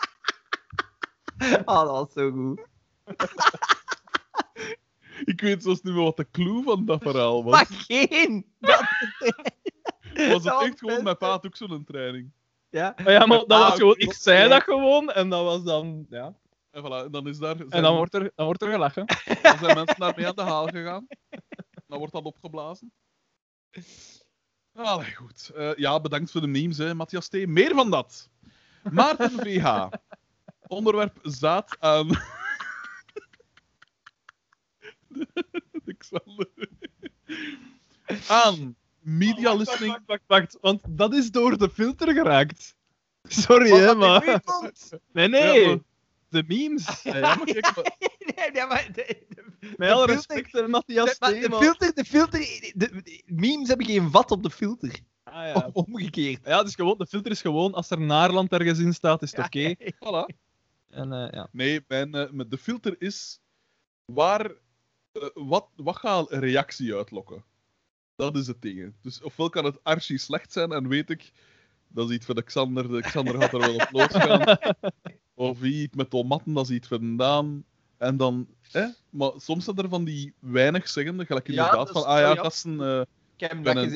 Oh, 1.65 1.65
dat 1.65 1.87
was 1.87 2.13
zo 2.13 2.31
goed. 2.31 2.61
Ik 5.25 5.41
weet 5.41 5.63
zelfs 5.63 5.81
niet 5.81 5.93
meer 5.93 6.03
wat 6.03 6.17
de 6.17 6.27
clue 6.31 6.63
van 6.63 6.85
dat 6.85 7.01
verhaal 7.01 7.43
was. 7.43 7.53
Maar 7.53 7.65
geen! 7.69 8.45
Dat, 8.59 8.79
was 10.13 10.33
het 10.33 10.43
dat 10.43 10.63
echt 10.63 10.79
gewoon, 10.79 11.03
mijn 11.03 11.17
pa 11.17 11.29
had 11.29 11.45
ook 11.45 11.55
zo'n 11.55 11.83
training. 11.83 12.31
Ja. 12.69 12.93
Maar 13.03 13.13
ja, 13.13 13.25
maar 13.25 13.37
dat 13.37 13.51
Ah, 13.51 13.69
was 13.69 13.77
gewoon, 13.77 13.97
ik 13.97 14.13
zei 14.13 14.49
dat 14.49 14.63
gewoon 14.63 15.11
en 15.11 15.29
dat 15.29 15.43
was 15.43 15.63
dan, 15.63 16.05
ja. 16.09 16.35
En, 16.71 16.83
voilà, 16.83 17.05
en 17.05 17.11
dan 17.11 17.27
is 17.27 17.37
daar... 17.37 17.55
En 17.69 17.81
dan 17.81 17.95
wordt 17.95 18.13
er, 18.13 18.31
dan 18.35 18.45
wordt 18.45 18.61
er 18.61 18.71
gelachen. 18.71 19.05
dan 19.41 19.57
zijn 19.57 19.75
mensen 19.75 19.99
daarmee 19.99 20.27
aan 20.27 20.35
de 20.35 20.41
haal 20.41 20.67
gegaan. 20.67 21.07
Dan 21.87 21.97
wordt 21.97 22.13
dat 22.13 22.23
opgeblazen. 22.23 22.91
Allee, 24.73 25.15
goed. 25.15 25.51
Eh, 25.55 25.75
ja, 25.75 25.99
bedankt 26.01 26.31
voor 26.31 26.41
de 26.41 26.47
memes, 26.47 26.77
hè, 26.77 26.93
Matthias 26.93 27.27
T. 27.27 27.47
Meer 27.47 27.73
van 27.75 27.91
dat. 27.91 28.29
Maarten 28.91 29.31
VH. 29.31 29.87
Onderwerp 30.67 31.19
zaad 31.21 31.75
aan... 31.79 32.07
de 35.83 35.93
Xander. 35.97 36.49
aan 38.27 38.75
media 38.99 39.53
listening... 39.53 39.91
Wacht, 39.91 40.03
wacht, 40.05 40.21
wacht, 40.27 40.57
want 40.61 40.81
dat 40.89 41.13
is 41.13 41.31
door 41.31 41.57
de 41.57 41.69
filter 41.69 42.13
geraakt. 42.13 42.75
Sorry, 43.23 43.69
hè, 43.69 43.95
maar... 43.95 44.41
Nee, 45.11 45.27
nee. 45.27 45.59
Ja, 45.61 45.67
maar- 45.67 45.79
De 46.29 46.43
memes. 46.47 47.01
Ja, 47.03 47.19
maar 47.19 47.43
kijk, 47.45 47.75
maar- 47.75 47.95
Nee, 48.35 48.51
nee, 48.51 48.65
maar 48.65 48.89
de, 48.93 49.25
de, 49.29 49.73
Met 49.77 49.91
alle 49.91 50.05
de 50.07 50.13
respect, 50.13 50.67
Matthias 50.67 51.19
de, 51.19 51.55
filter, 51.59 51.93
de 51.93 52.05
filter, 52.05 52.39
de, 52.75 53.21
memes 53.25 53.67
hebben 53.67 53.85
geen 53.85 54.11
vat 54.11 54.31
op 54.31 54.43
de 54.43 54.49
filter. 54.49 54.99
Ah, 55.23 55.33
ja. 55.33 55.53
Of 55.53 55.85
omgekeerd. 55.85 56.45
ja, 56.45 56.63
dus 56.63 56.75
gewoon, 56.75 56.97
de 56.97 57.05
filter 57.07 57.31
is 57.31 57.41
gewoon, 57.41 57.73
als 57.73 57.89
er 57.89 57.99
Naarland 58.01 58.51
ergens 58.51 58.79
in 58.79 58.93
staat, 58.93 59.21
is 59.21 59.31
het 59.35 59.45
oké. 59.45 59.75
voilà. 59.79 60.35
En 60.89 61.13
eh, 61.13 61.31
ja. 61.31 61.49
Nee, 61.51 61.83
mijn, 61.87 62.13
eh, 62.15 62.29
met 62.31 62.51
de 62.51 62.57
filter 62.57 62.95
is 63.01 63.39
waar, 64.05 64.51
eh, 65.11 65.29
wat, 65.33 65.67
wat 65.75 65.95
gaat 65.95 66.31
een 66.31 66.39
reactie 66.39 66.95
uitlokken? 66.95 67.43
Dat 68.15 68.35
is 68.35 68.47
het 68.47 68.61
ding. 68.61 68.93
Dus 69.01 69.21
ofwel 69.21 69.49
kan 69.49 69.65
het 69.65 69.83
archi 69.83 70.17
slecht 70.17 70.51
zijn 70.51 70.71
en 70.71 70.87
weet 70.87 71.09
ik, 71.09 71.31
dat 71.87 72.09
is 72.09 72.15
iets 72.15 72.25
van 72.25 72.35
de 72.35 72.43
Xander, 72.43 72.89
de 72.89 73.01
Xander 73.01 73.41
gaat 73.41 73.53
er 73.53 73.59
wel 73.59 73.75
op 73.75 73.89
losgaan. 73.97 74.57
of 75.33 75.63
iets 75.63 75.95
met 75.95 76.09
tomaten, 76.09 76.53
dat 76.53 76.69
is 76.69 76.75
iets 76.75 76.87
vandaan. 76.87 77.65
En 77.97 78.17
dan, 78.17 78.47
hè? 78.61 78.87
Maar 79.09 79.31
soms 79.37 79.63
zijn 79.63 79.77
er 79.77 79.89
van 79.89 80.03
die 80.03 80.33
weinig 80.39 80.89
zeggende, 80.89 81.25
gelijk 81.25 81.47
Ja, 81.47 81.53
inderdaad 81.53 81.91
van, 81.91 82.05
ah 82.05 82.19
ja, 82.19 82.35
gasten, 82.35 82.81
eh, 82.81 83.01
Ik 83.35 83.49
heb, 83.49 83.63
dat 83.63 83.77
ik 83.77 83.91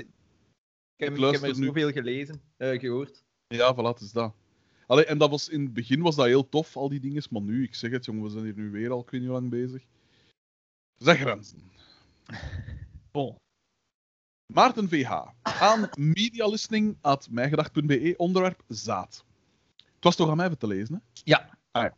heb, 0.96 1.18
ik 1.18 1.32
heb 1.32 1.44
er 1.44 1.56
zoveel 1.56 1.92
gelezen, 1.92 2.42
eh, 2.58 2.80
gehoord. 2.80 3.24
ja, 3.48 3.76
voilà, 3.76 3.78
het 3.78 4.00
is 4.00 4.12
dat. 4.12 4.34
Allee, 4.92 5.06
en 5.06 5.18
dat 5.18 5.30
was, 5.30 5.50
in 5.50 5.62
het 5.62 5.74
begin 5.74 6.02
was 6.02 6.16
dat 6.16 6.26
heel 6.26 6.50
tof, 6.50 6.76
al 6.76 6.90
die 6.90 7.00
dingen, 7.00 7.24
maar 7.30 7.42
nu, 7.42 7.64
ik 7.64 7.76
zeg 7.76 7.92
het, 7.92 8.06
jongen, 8.06 8.24
we 8.24 8.30
zijn 8.30 8.44
hier 8.44 8.56
nu 8.56 8.70
weer 8.70 8.92
al, 8.92 9.00
ik 9.00 9.10
weet 9.10 9.22
niet 9.22 9.30
hoe 9.30 9.40
lang 9.40 9.50
bezig. 9.50 9.84
Zeg 10.98 11.20
grenzen. 11.20 11.62
Bon. 13.12 13.36
Maarten 14.54 14.90
VH. 14.90 15.12
Aan 15.42 15.90
medialistening 15.98 16.98
at 17.02 17.28
mijgedacht.be. 17.30 18.14
Onderwerp 18.18 18.64
zaad. 18.68 19.26
Het 19.76 20.04
was 20.04 20.16
toch 20.16 20.30
aan 20.30 20.38
mij 20.38 20.46
even 20.46 20.58
te 20.58 20.68
lezen, 20.68 20.96
hè? 20.96 21.22
Ja. 21.24 21.58
Ah, 21.72 21.84
ja. 21.84 21.96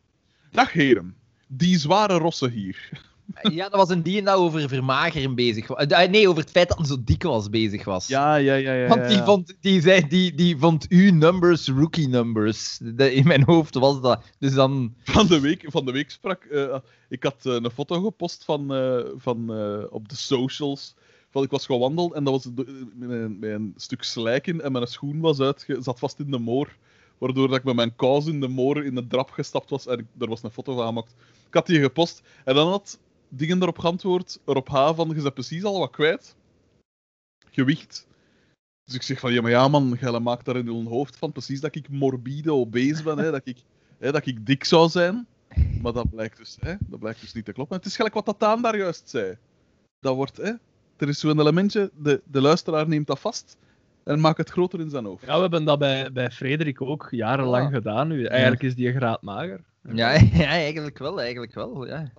Dag 0.50 0.72
heren. 0.72 1.16
Die 1.48 1.78
zware 1.78 2.18
rossen 2.18 2.50
hier. 2.50 3.08
Ja, 3.42 3.68
dat 3.68 3.74
was 3.78 3.88
een 3.88 4.02
die 4.02 4.22
dat 4.22 4.36
over 4.36 4.68
vermageren 4.68 5.34
bezig 5.34 5.66
was. 5.66 5.86
Eh, 5.86 6.10
Nee, 6.10 6.28
over 6.28 6.40
het 6.42 6.50
feit 6.50 6.68
dat 6.68 6.78
hij 6.78 6.86
zo 6.86 6.96
dik 7.04 7.22
was 7.22 7.50
bezig 7.50 7.84
was. 7.84 8.06
Ja, 8.06 8.34
ja, 8.34 8.54
ja, 8.54 8.72
ja. 8.72 8.88
Want 8.88 9.08
die 9.08 9.22
vond, 9.22 9.54
die, 9.60 9.80
zei, 9.80 10.06
die, 10.08 10.34
die 10.34 10.56
vond 10.58 10.86
uw 10.88 11.12
numbers 11.12 11.68
rookie 11.68 12.08
numbers. 12.08 12.78
De- 12.82 13.12
in 13.14 13.26
mijn 13.26 13.42
hoofd 13.44 13.74
was 13.74 14.00
dat. 14.00 14.22
Dus 14.38 14.54
dan. 14.54 14.94
Van 15.04 15.26
de 15.26 15.40
week, 15.40 15.64
van 15.66 15.84
de 15.84 15.92
week 15.92 16.10
sprak... 16.10 16.44
eh, 16.44 16.76
ik 17.08 17.22
had 17.22 17.36
eh, 17.42 17.52
een 17.52 17.70
foto 17.70 18.00
gepost 18.02 18.44
van, 18.44 18.74
eh, 18.74 18.98
van, 19.16 19.54
eh, 19.54 19.82
op 19.90 20.08
de 20.08 20.16
socials. 20.16 20.94
Van, 21.30 21.42
ik 21.42 21.50
was 21.50 21.66
gewandeld 21.66 22.12
en 22.14 22.24
dat 22.24 22.32
was 22.32 22.66
met 22.94 23.50
een 23.50 23.72
stuk 23.76 24.02
slijk 24.02 24.46
in 24.46 24.60
en 24.60 24.72
mijn 24.72 24.86
schoen 24.86 25.20
was 25.20 25.40
uitge, 25.40 25.76
zat 25.80 25.98
vast 25.98 26.18
in 26.18 26.30
de 26.30 26.38
moor. 26.38 26.76
Waardoor 27.18 27.48
dat 27.48 27.56
ik 27.56 27.64
met 27.64 27.74
mijn 27.74 27.96
kous 27.96 28.26
in 28.26 28.40
de 28.40 28.48
moor 28.48 28.84
in 28.84 28.94
de 28.94 29.06
drap 29.06 29.30
gestapt 29.30 29.70
was 29.70 29.86
en 29.86 29.98
ik, 29.98 30.04
er 30.18 30.28
was 30.28 30.42
een 30.42 30.50
foto 30.50 30.74
van 30.74 30.86
gemaakt. 30.86 31.14
Ik 31.48 31.54
had 31.54 31.66
die 31.66 31.80
gepost 31.80 32.22
en 32.44 32.54
dan 32.54 32.68
had 32.68 32.98
dingen 33.36 33.62
erop 33.62 33.78
geantwoord, 33.78 34.40
erop 34.44 34.68
H 34.68 34.94
van, 34.94 35.08
je 35.08 35.22
bent 35.22 35.34
precies 35.34 35.64
al 35.64 35.78
wat 35.78 35.90
kwijt. 35.90 36.36
Gewicht. 37.50 38.06
Dus 38.84 38.94
ik 38.94 39.02
zeg 39.02 39.20
van, 39.20 39.32
ja 39.32 39.42
maar 39.42 39.50
ja 39.50 39.68
man, 39.68 39.96
jij 40.00 40.20
maakt 40.20 40.44
daar 40.44 40.56
in 40.56 40.64
je 40.64 40.88
hoofd 40.88 41.16
van 41.16 41.32
precies 41.32 41.60
dat 41.60 41.74
ik 41.74 41.88
morbide 41.88 42.52
obese 42.52 43.02
ben, 43.02 43.18
hè, 43.18 43.30
dat, 43.30 43.40
ik, 43.44 43.58
hè, 43.98 44.12
dat 44.12 44.26
ik 44.26 44.46
dik 44.46 44.64
zou 44.64 44.88
zijn. 44.88 45.26
Maar 45.82 45.92
dat 45.92 46.10
blijkt 46.10 46.36
dus, 46.36 46.56
hè, 46.60 46.74
dat 46.80 47.00
blijkt 47.00 47.20
dus 47.20 47.32
niet 47.32 47.44
te 47.44 47.52
kloppen. 47.52 47.76
Het 47.76 47.86
is 47.86 47.96
gelijk 47.96 48.14
wat 48.14 48.24
Tataan 48.24 48.62
daar 48.62 48.76
juist 48.76 49.08
zei. 49.08 49.36
Dat 50.00 50.14
wordt, 50.14 50.36
hè, 50.36 50.52
er 50.96 51.08
is 51.08 51.20
zo'n 51.20 51.40
elementje, 51.40 51.90
de, 51.94 52.22
de 52.24 52.40
luisteraar 52.40 52.88
neemt 52.88 53.06
dat 53.06 53.20
vast 53.20 53.56
en 54.04 54.20
maakt 54.20 54.38
het 54.38 54.50
groter 54.50 54.80
in 54.80 54.90
zijn 54.90 55.04
hoofd. 55.04 55.26
Ja, 55.26 55.34
we 55.34 55.40
hebben 55.40 55.64
dat 55.64 55.78
bij, 55.78 56.12
bij 56.12 56.30
Frederik 56.30 56.80
ook 56.80 57.08
jarenlang 57.10 57.66
Ah. 57.66 57.72
gedaan 57.72 58.08
nu. 58.08 58.24
Eigenlijk 58.24 58.62
is 58.62 58.74
die 58.74 58.92
graad 58.92 59.22
mager. 59.22 59.60
Ja, 59.92 60.10
ja, 60.40 60.46
eigenlijk 60.46 60.98
wel, 60.98 61.20
eigenlijk 61.20 61.54
wel. 61.54 61.86
Ja. 61.86 62.12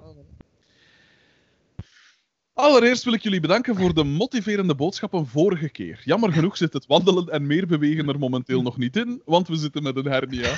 Allereerst 2.55 3.03
wil 3.03 3.13
ik 3.13 3.21
jullie 3.23 3.39
bedanken 3.39 3.75
voor 3.75 3.93
de 3.93 4.03
motiverende 4.03 4.75
boodschappen 4.75 5.27
vorige 5.27 5.69
keer. 5.69 6.01
Jammer 6.03 6.31
genoeg 6.33 6.57
zit 6.57 6.73
het 6.73 6.85
wandelen 6.85 7.27
en 7.29 7.47
meer 7.47 7.67
bewegen 7.67 8.07
er 8.09 8.19
momenteel 8.19 8.61
nog 8.61 8.77
niet 8.77 8.95
in, 8.95 9.21
want 9.25 9.47
we 9.47 9.55
zitten 9.55 9.83
met 9.83 9.95
een 9.95 10.05
hernia. 10.05 10.55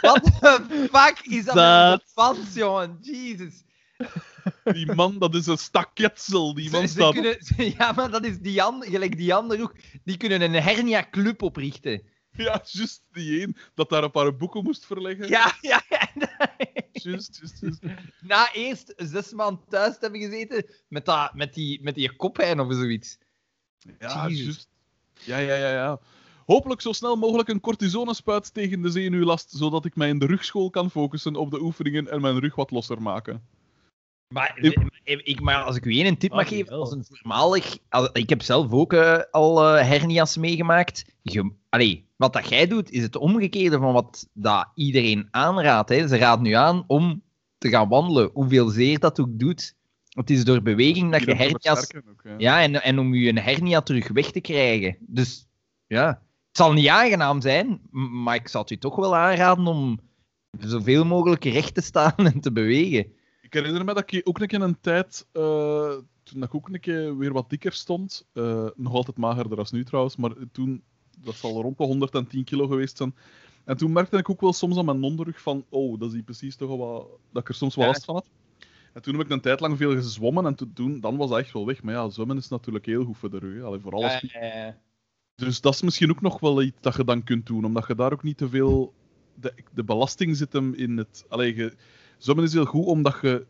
What 0.00 0.22
the 0.40 0.88
fuck 0.92 1.20
is 1.22 1.44
dat 1.44 1.54
Dat- 1.54 2.00
de 2.00 2.06
fans, 2.12 2.54
jongen? 2.54 2.98
Jesus. 3.00 3.62
Die 4.64 4.92
man, 4.94 5.18
dat 5.18 5.34
is 5.34 5.46
een 5.46 5.58
staketsel. 5.58 6.54
Die 6.54 6.70
man 6.70 6.80
Ze, 6.80 6.86
ze 6.88 6.92
staat... 6.94 7.12
kunnen, 7.12 7.36
ja, 7.78 7.92
maar 7.92 8.10
dat 8.10 8.24
is 8.24 8.38
die 8.38 8.62
ander, 8.62 8.88
gelijk 8.88 9.16
die 9.16 9.34
ander 9.34 9.62
ook. 9.62 9.74
Die 10.04 10.16
kunnen 10.16 10.40
een 10.40 10.54
hernia-club 10.62 11.42
oprichten. 11.42 12.02
Ja, 12.46 12.62
juist 12.64 13.02
die 13.12 13.42
een 13.42 13.56
dat 13.74 13.88
daar 13.88 14.04
een 14.04 14.10
paar 14.10 14.36
boeken 14.36 14.62
moest 14.62 14.86
verleggen. 14.86 15.28
Ja, 15.28 15.54
ja, 15.60 15.82
ja. 15.88 16.08
Juist, 16.92 17.38
juist, 17.40 17.60
juist. 17.60 17.82
Na 18.20 18.52
eerst 18.52 18.92
zes 18.96 19.32
maanden 19.32 19.64
thuis 19.68 19.92
te 19.92 19.98
hebben 20.00 20.20
gezeten 20.20 20.66
met, 20.88 21.04
dat, 21.04 21.34
met, 21.34 21.54
die, 21.54 21.82
met 21.82 21.94
die 21.94 22.16
koppijn 22.16 22.60
of 22.60 22.72
zoiets. 22.72 23.18
Ja, 23.98 24.28
juist. 24.28 24.68
Ja, 25.20 25.38
ja, 25.38 25.54
ja, 25.54 25.70
ja. 25.70 26.00
Hopelijk 26.46 26.80
zo 26.80 26.92
snel 26.92 27.16
mogelijk 27.16 27.48
een 27.48 27.60
cortisonespuit 27.60 28.54
tegen 28.54 28.82
de 28.82 28.90
zenuwlast, 28.90 29.50
zodat 29.50 29.84
ik 29.84 29.96
mij 29.96 30.08
in 30.08 30.18
de 30.18 30.26
rugschool 30.26 30.70
kan 30.70 30.90
focussen 30.90 31.36
op 31.36 31.50
de 31.50 31.60
oefeningen 31.60 32.08
en 32.08 32.20
mijn 32.20 32.38
rug 32.38 32.54
wat 32.54 32.70
losser 32.70 33.02
maken. 33.02 33.42
Maar, 34.34 34.58
Ik- 35.04 35.40
maar 35.40 35.62
als 35.62 35.76
ik 35.76 35.84
u 35.84 35.98
één 35.98 36.16
tip 36.18 36.30
Ah, 36.30 36.36
mag 36.36 36.48
geven, 36.48 36.72
als 36.72 36.92
een 36.92 37.04
voormalig... 37.04 37.78
als- 37.88 38.08
ik 38.12 38.28
heb 38.28 38.42
zelf 38.42 38.72
ook 38.72 38.92
eh, 38.92 39.18
al 39.30 39.76
eh, 39.76 39.86
hernia's 39.88 40.36
meegemaakt. 40.36 41.04
Je, 41.22 41.50
allee, 41.68 42.06
wat 42.16 42.32
dat 42.32 42.48
jij 42.48 42.66
doet, 42.66 42.90
is 42.90 43.02
het 43.02 43.16
omgekeerde 43.16 43.78
van 43.78 43.92
wat 43.92 44.28
dat 44.32 44.66
iedereen 44.74 45.28
aanraadt. 45.30 45.88
Hè. 45.88 46.08
Ze 46.08 46.16
raden 46.16 46.42
nu 46.44 46.52
aan 46.52 46.84
om 46.86 47.22
te 47.58 47.68
gaan 47.68 47.88
wandelen. 47.88 48.30
Hoeveel 48.32 48.68
zeer 48.68 48.98
dat 48.98 49.20
ook 49.20 49.28
doet. 49.38 49.74
Het 50.08 50.30
is 50.30 50.44
door 50.44 50.62
beweging 50.62 51.12
dat 51.12 51.24
je 51.24 51.34
hernia's... 51.34 51.94
ook, 51.96 52.20
ja. 52.24 52.34
Ja, 52.38 52.62
en, 52.62 52.82
en 52.82 52.98
om 52.98 53.14
je 53.14 53.28
een 53.28 53.38
hernia 53.38 53.80
terug 53.80 54.08
weg 54.08 54.30
te 54.30 54.40
krijgen. 54.40 54.96
Dus 55.00 55.46
ja, 55.86 56.06
het 56.08 56.56
zal 56.56 56.72
niet 56.72 56.88
aangenaam 56.88 57.40
zijn, 57.40 57.80
maar 57.90 58.34
ik 58.34 58.48
zou 58.48 58.62
het 58.64 58.72
u 58.72 58.78
toch 58.78 58.96
wel 58.96 59.16
aanraden 59.16 59.66
om 59.66 59.98
zoveel 60.58 61.04
mogelijk 61.04 61.44
recht 61.44 61.74
te 61.74 61.80
staan 61.80 62.14
en 62.32 62.40
te 62.40 62.52
bewegen. 62.52 63.12
Ik 63.54 63.60
herinner 63.60 63.84
me 63.84 63.94
dat 63.94 64.12
ik 64.12 64.28
ook 64.28 64.38
een 64.40 64.46
keer 64.46 64.62
een 64.62 64.80
tijd, 64.80 65.26
eh, 65.32 65.96
toen 66.22 66.42
ik 66.42 66.54
ook 66.54 66.68
een 66.68 66.80
keer 66.80 67.16
weer 67.18 67.32
wat 67.32 67.50
dikker 67.50 67.72
stond, 67.72 68.26
eh, 68.32 68.66
nog 68.76 68.92
altijd 68.92 69.16
magerder 69.16 69.58
als 69.58 69.70
nu 69.70 69.84
trouwens, 69.84 70.16
maar 70.16 70.32
toen, 70.52 70.82
dat 71.18 71.34
zal 71.34 71.62
rond 71.62 71.78
de 71.78 71.84
110 71.84 72.44
kilo 72.44 72.66
geweest 72.66 72.96
zijn. 72.96 73.14
En 73.64 73.76
toen 73.76 73.92
merkte 73.92 74.16
ik 74.16 74.30
ook 74.30 74.40
wel 74.40 74.52
soms 74.52 74.76
aan 74.76 74.84
mijn 74.84 75.02
onderrug 75.02 75.40
van, 75.42 75.64
oh, 75.68 75.98
dat 75.98 76.08
is 76.08 76.14
hier 76.14 76.22
precies 76.22 76.56
toch 76.56 76.68
wel 76.68 76.78
wat, 76.78 77.08
dat 77.32 77.42
ik 77.42 77.48
er 77.48 77.54
soms 77.54 77.74
wel 77.74 77.86
last 77.86 78.04
van 78.04 78.14
had. 78.14 78.30
En 78.92 79.02
toen 79.02 79.14
heb 79.14 79.24
ik 79.24 79.30
een 79.32 79.40
tijd 79.40 79.60
lang 79.60 79.76
veel 79.76 79.92
gezwommen 79.92 80.46
en 80.46 80.54
to- 80.54 80.70
toen, 80.74 81.00
dan 81.00 81.16
was 81.16 81.30
dat 81.30 81.38
echt 81.38 81.52
wel 81.52 81.66
weg. 81.66 81.82
Maar 81.82 81.94
ja, 81.94 82.08
zwemmen 82.08 82.36
is 82.36 82.48
natuurlijk 82.48 82.86
heel 82.86 83.04
goed 83.04 83.16
voor 83.16 83.30
de 83.30 83.38
rug. 83.38 83.54
hè. 83.54 83.62
Allee, 83.62 83.80
voor 83.80 83.92
alles. 83.92 84.12
Dus 85.34 85.60
dat 85.60 85.74
is 85.74 85.82
misschien 85.82 86.10
ook 86.10 86.20
nog 86.20 86.40
wel 86.40 86.62
iets 86.62 86.80
dat 86.80 86.96
je 86.96 87.04
dan 87.04 87.24
kunt 87.24 87.46
doen, 87.46 87.64
omdat 87.64 87.86
je 87.86 87.94
daar 87.94 88.12
ook 88.12 88.22
niet 88.22 88.36
te 88.36 88.48
veel. 88.48 88.94
De, 89.34 89.54
de 89.74 89.84
belasting 89.84 90.36
zit 90.36 90.52
hem 90.52 90.74
in 90.74 90.96
het. 90.96 91.24
Allee, 91.28 91.54
je, 91.56 91.76
zwemmen 92.24 92.44
is 92.44 92.52
heel 92.52 92.64
goed 92.64 92.84
omdat 92.86 93.18
je 93.22 93.46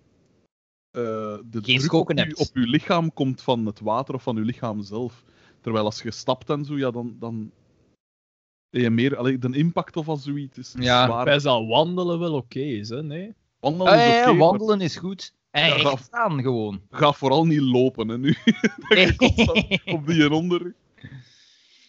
eh, 0.90 1.02
de 1.50 1.60
druk 1.60 1.80
schoken 1.80 2.18
op, 2.18 2.24
hebt. 2.24 2.38
op 2.40 2.48
uw 2.52 2.64
lichaam 2.70 3.12
komt 3.12 3.42
van 3.42 3.66
het 3.66 3.80
water 3.80 4.14
of 4.14 4.22
van 4.22 4.36
uw 4.36 4.44
lichaam 4.44 4.82
zelf. 4.82 5.24
Terwijl 5.60 5.84
als 5.84 6.02
je 6.02 6.10
stapt 6.10 6.50
en 6.50 6.64
zo, 6.64 6.76
ja, 6.78 6.90
dan, 6.90 7.16
dan 7.18 7.50
je 8.70 8.90
meer... 8.90 9.16
Allee, 9.16 9.38
de 9.38 9.56
impact 9.56 9.96
of 9.96 10.08
al 10.08 10.16
zoiets 10.16 10.58
is 10.58 10.74
Ja, 10.78 11.04
zwaar. 11.06 11.24
Wij 11.24 11.38
zal 11.38 11.66
wandelen 11.66 12.18
wel 12.18 12.34
oké 12.34 12.60
is, 12.60 12.88
hè? 12.88 13.02
Nee? 13.02 13.34
Wandelen 13.60 13.92
Ah, 13.92 13.98
is 13.98 14.04
ja, 14.06 14.14
ja, 14.14 14.22
oké, 14.28 14.38
maar 14.38 14.48
wandelen 14.48 14.80
is 14.80 14.96
goed. 14.96 15.32
En 15.50 15.66
Ja, 15.66 15.72
recht 15.72 15.82
dat- 15.84 15.98
staan 16.00 16.42
gewoon. 16.42 16.80
ga 16.90 17.12
vooral 17.12 17.46
niet 17.46 17.60
lopen, 17.60 18.08
hè, 18.08 18.18
nu. 18.18 18.28
Je 18.88 19.80
op 19.84 20.06
die 20.06 20.30
onderrug. 20.32 20.72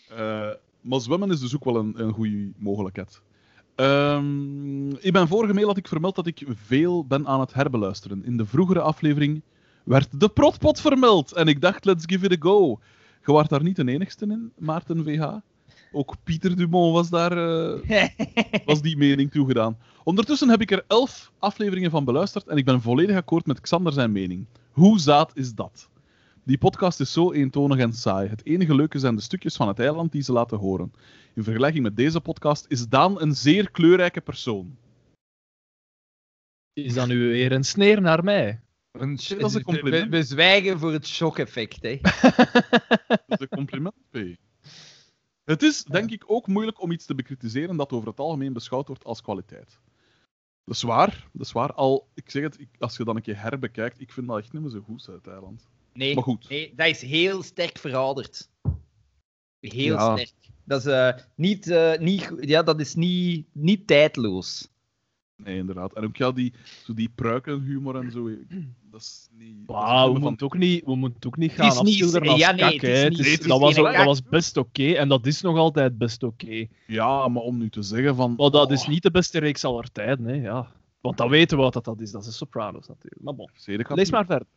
Eh, 0.10 0.52
maar 0.82 1.02
zwemmen 1.02 1.32
is 1.32 1.40
dus 1.40 1.56
ook 1.56 1.64
wel 1.64 1.76
een, 1.76 1.94
een 2.02 2.14
goede 2.14 2.52
mogelijkheid. 2.58 3.22
Ehm, 3.76 4.90
in 4.90 5.12
mijn 5.12 5.28
vorige 5.28 5.54
mail 5.54 5.68
had 5.68 5.78
ik 5.78 5.88
vermeld 5.88 6.16
dat 6.16 6.28
ik 6.28 6.46
veel 6.66 7.06
ben 7.06 7.28
aan 7.28 7.40
het 7.40 7.54
herbeluisteren. 7.54 8.26
In 8.26 8.38
de 8.38 8.46
vroegere 8.46 8.82
aflevering 8.82 9.42
werd 9.84 10.20
de 10.20 10.30
protpot 10.30 10.82
vermeld. 10.82 11.34
En 11.34 11.48
ik 11.48 11.62
dacht, 11.62 11.86
let's 11.86 12.04
give 12.08 12.26
it 12.26 12.32
a 12.32 12.36
go. 12.40 12.80
Je 13.26 13.32
waart 13.32 13.50
daar 13.50 13.64
niet 13.64 13.76
de 13.76 13.88
enigste 13.88 14.26
in, 14.26 14.52
Maarten 14.58 15.04
VH. 15.04 15.34
Ook 15.92 16.16
Pieter 16.24 16.56
Dumont 16.56 16.94
was 16.94 17.10
daar 17.10 17.32
eh, 17.38 18.10
was 18.66 18.82
die 18.82 18.98
mening 18.98 19.32
toegedaan. 19.32 19.78
Ondertussen 20.04 20.50
heb 20.50 20.62
ik 20.62 20.72
er 20.72 20.84
elf 20.88 21.32
afleveringen 21.40 21.92
van 21.92 22.06
beluisterd 22.06 22.48
en 22.48 22.58
ik 22.58 22.66
ben 22.66 22.82
volledig 22.82 23.16
akkoord 23.16 23.46
met 23.46 23.62
Xander 23.62 23.94
zijn 23.94 24.12
mening. 24.12 24.46
Hoe 24.72 25.00
zaad 25.00 25.32
is 25.34 25.54
dat? 25.54 25.90
Die 26.44 26.58
podcast 26.58 27.00
is 27.00 27.12
zo 27.12 27.32
eentonig 27.32 27.78
en 27.78 27.94
saai. 27.94 28.30
Het 28.30 28.46
enige 28.46 28.76
leuke 28.76 29.00
zijn 29.00 29.16
de 29.16 29.22
stukjes 29.22 29.56
van 29.56 29.68
het 29.68 29.80
eiland 29.80 30.12
die 30.12 30.22
ze 30.22 30.32
laten 30.32 30.58
horen. 30.58 30.92
In 31.36 31.44
vergelijking 31.44 31.84
met 31.84 31.96
deze 31.96 32.22
podcast 32.22 32.66
is 32.68 32.88
Daan 32.88 33.22
een 33.22 33.36
zeer 33.36 33.72
kleurrijke 33.72 34.22
persoon. 34.22 34.78
Is 36.74 36.94
dat 36.94 37.08
nu 37.08 37.28
weer 37.28 37.52
een 37.52 37.64
sneer 37.64 38.02
naar 38.02 38.24
mij? 38.24 38.62
Een 38.92 39.16
dat 39.16 39.30
is 39.30 39.54
een 39.54 39.64
compliment. 39.64 40.04
We, 40.04 40.18
we 40.18 40.24
zwijgen 40.24 40.80
voor 40.80 40.92
het 40.92 41.08
shock-effect, 41.08 41.82
hè. 41.82 42.00
Dat 43.08 43.22
is 43.28 43.40
een 43.40 43.48
compliment, 43.48 43.96
P. 44.12 44.18
Het 45.44 45.64
is, 45.64 45.84
denk 45.84 46.12
ik, 46.12 46.24
ook 46.28 46.48
moeilijk 46.48 46.82
om 46.82 46.92
iets 46.92 47.06
te 47.06 47.16
bekritiseren 47.16 47.78
dat 47.78 47.92
over 47.92 48.08
het 48.08 48.20
algemeen 48.20 48.54
beschouwd 48.54 48.88
wordt 48.88 49.04
als 49.04 49.22
kwaliteit. 49.22 49.80
Dat 50.64 50.76
is 50.76 50.82
waar, 50.82 51.28
dat 51.34 51.46
is 51.46 51.52
waar. 51.52 51.74
Al, 51.74 52.08
ik 52.14 52.30
zeg 52.32 52.44
het, 52.44 52.60
als 52.80 52.98
je 52.98 53.04
dan 53.04 53.16
een 53.16 53.22
keer 53.22 53.42
herbekijkt, 53.42 54.02
ik 54.02 54.12
vind 54.12 54.28
dat 54.28 54.38
echt 54.38 54.54
niet 54.54 54.62
meer 54.62 54.72
zo 54.72 54.82
goed, 54.82 55.06
het 55.06 55.28
eiland. 55.28 55.68
Nee, 55.94 56.14
Maar 56.16 56.24
goed. 56.24 56.50
nee, 56.50 56.74
dat 56.76 56.88
is 56.88 57.02
heel 57.02 57.44
sterk 57.44 57.78
verouderd. 57.78 58.50
Heel 59.74 59.94
Ja. 59.96 60.14
sterk. 60.18 60.34
Dat 60.64 60.80
is, 60.86 60.92
eh, 60.92 61.10
niet, 61.36 61.70
eh, 61.70 61.98
niet, 62.00 62.32
ja, 62.40 62.64
dat 62.64 62.80
is 62.80 62.96
niet, 62.96 63.46
niet 63.52 63.88
tijdloos. 63.88 64.68
Nee, 65.44 65.58
inderdaad. 65.58 65.94
En 65.94 66.04
ook 66.04 66.16
ja, 66.18 66.32
die, 66.32 66.54
zo 66.84 66.94
die 66.94 67.12
pruikenhumor 67.16 67.96
en 67.96 68.12
zo, 68.12 68.30
dat 68.92 69.02
is 69.02 69.28
niet... 69.38 69.68
dat 69.68 69.76
is 69.76 69.82
Wauw, 69.82 70.08
we 70.14 70.20
van- 70.20 70.22
moeten 70.30 70.46
ook 70.46 70.58
niet, 70.58 70.86
we 70.86 70.96
moeten 70.96 71.28
ook 71.30 71.38
niet 71.38 71.52
gaan 71.52 71.70
afschilderen 71.78 72.28
als 72.28 72.40
ja, 72.40 72.52
nee, 72.52 72.80
kak, 72.80 72.82
hè. 72.82 73.10
Niet- 73.10 73.20
is- 73.20 73.40
dat, 73.40 73.60
was, 73.60 73.78
ook- 73.78 73.94
dat 73.96 74.06
was 74.06 74.24
best 74.24 74.58
oké 74.58 74.92
en 74.92 75.08
dat 75.10 75.26
is 75.26 75.42
nog 75.42 75.58
altijd 75.58 75.98
best 75.98 76.24
oké. 76.24 76.66
Ja, 76.88 77.28
maar 77.28 77.42
om 77.44 77.58
nu 77.58 77.70
te 77.70 77.82
zeggen 77.82 78.16
van... 78.16 78.34
Maar 78.38 78.50
dat 78.50 78.72
is 78.72 78.82
oh, 78.82 78.88
niet 78.88 79.04
de 79.04 79.12
beste 79.12 79.40
reeks 79.40 79.64
aller 79.66 79.92
tijden, 79.92 80.26
hè. 80.26 80.34
Ja. 80.34 80.72
Want 81.06 81.18
dan 81.18 81.30
weten 81.30 81.58
we 81.58 81.64
wat 81.64 81.74
dat, 81.74 81.84
dat 81.86 82.00
is. 82.00 82.12
Dat 82.12 82.22
is 82.22 82.28
de 82.28 82.34
Sopranos 82.34 82.88
natuurlijk. 82.88 83.22
Maar 83.22 83.36
bon, 83.36 83.50
lees 83.96 84.12
maar 84.12 84.26
verder. 84.26 84.48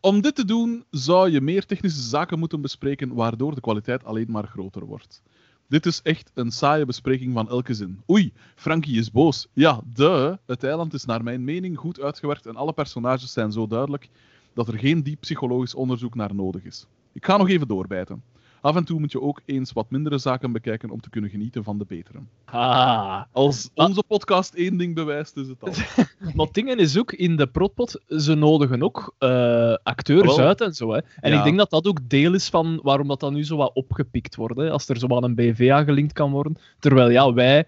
Om 0.00 0.20
dit 0.20 0.34
te 0.34 0.44
doen 0.44 0.84
zou 0.90 1.30
je 1.30 1.40
meer 1.40 1.66
technische 1.66 2.00
zaken 2.02 2.38
moeten 2.38 2.60
bespreken, 2.60 3.14
waardoor 3.14 3.54
de 3.54 3.60
kwaliteit 3.60 4.04
alleen 4.04 4.30
maar 4.30 4.46
groter 4.46 4.84
wordt. 4.84 5.22
Dit 5.68 5.86
is 5.86 6.02
echt 6.02 6.30
een 6.34 6.50
saaie 6.50 6.84
bespreking 6.84 7.34
van 7.34 7.48
elke 7.48 7.74
zin. 7.74 8.02
Oei, 8.10 8.32
Frankie 8.54 8.98
is 8.98 9.10
boos. 9.10 9.48
Ja, 9.52 9.80
de. 9.94 10.38
Het 10.46 10.64
eiland 10.64 10.94
is 10.94 11.04
naar 11.04 11.22
mijn 11.22 11.44
mening 11.44 11.78
goed 11.78 12.00
uitgewerkt 12.00 12.46
en 12.46 12.56
alle 12.56 12.72
personages 12.72 13.32
zijn 13.32 13.52
zo 13.52 13.66
duidelijk 13.66 14.08
dat 14.54 14.68
er 14.68 14.78
geen 14.78 15.02
diep 15.02 15.20
psychologisch 15.20 15.74
onderzoek 15.74 16.14
naar 16.14 16.34
nodig 16.34 16.64
is. 16.64 16.86
Ik 17.12 17.24
ga 17.24 17.36
nog 17.36 17.48
even 17.48 17.68
doorbijten. 17.68 18.22
Af 18.64 18.76
en 18.76 18.84
toe 18.84 19.00
moet 19.00 19.12
je 19.12 19.20
ook 19.20 19.40
eens 19.44 19.72
wat 19.72 19.90
mindere 19.90 20.18
zaken 20.18 20.52
bekijken 20.52 20.90
om 20.90 21.00
te 21.00 21.10
kunnen 21.10 21.30
genieten 21.30 21.64
van 21.64 21.78
de 21.78 21.84
betere. 21.84 22.18
Ah. 22.44 23.22
Als 23.32 23.70
onze 23.74 24.02
podcast 24.08 24.54
één 24.54 24.76
ding 24.76 24.94
bewijst, 24.94 25.36
is 25.36 25.48
het 25.48 25.62
al. 25.62 25.72
Maar 26.36 26.46
dingen 26.52 26.78
is 26.78 26.98
ook 26.98 27.12
in 27.12 27.36
de 27.36 27.46
protpot, 27.46 28.00
ze 28.08 28.34
nodigen 28.34 28.82
ook 28.82 29.14
eh, 29.18 29.74
acteurs 29.82 30.36
Wel. 30.36 30.46
uit 30.46 30.60
en 30.60 30.74
zo. 30.74 30.92
Hè. 30.92 31.00
En 31.20 31.32
Ja. 31.32 31.38
ik 31.38 31.44
denk 31.44 31.58
dat 31.58 31.70
dat 31.70 31.86
ook 31.86 32.08
deel 32.08 32.34
is 32.34 32.48
van 32.48 32.80
waarom 32.82 33.08
dat, 33.08 33.20
dat 33.20 33.32
nu 33.32 33.44
zo 33.44 33.56
wat 33.56 33.74
opgepikt 33.74 34.36
wordt. 34.36 34.56
Hè. 34.56 34.70
Als 34.70 34.88
er 34.88 34.98
zo 34.98 35.16
aan 35.16 35.24
een 35.24 35.34
BV 35.34 35.70
aangelinkt 35.72 36.12
kan 36.12 36.30
worden. 36.30 36.56
Terwijl 36.78 37.10
ja, 37.10 37.32
wij, 37.32 37.64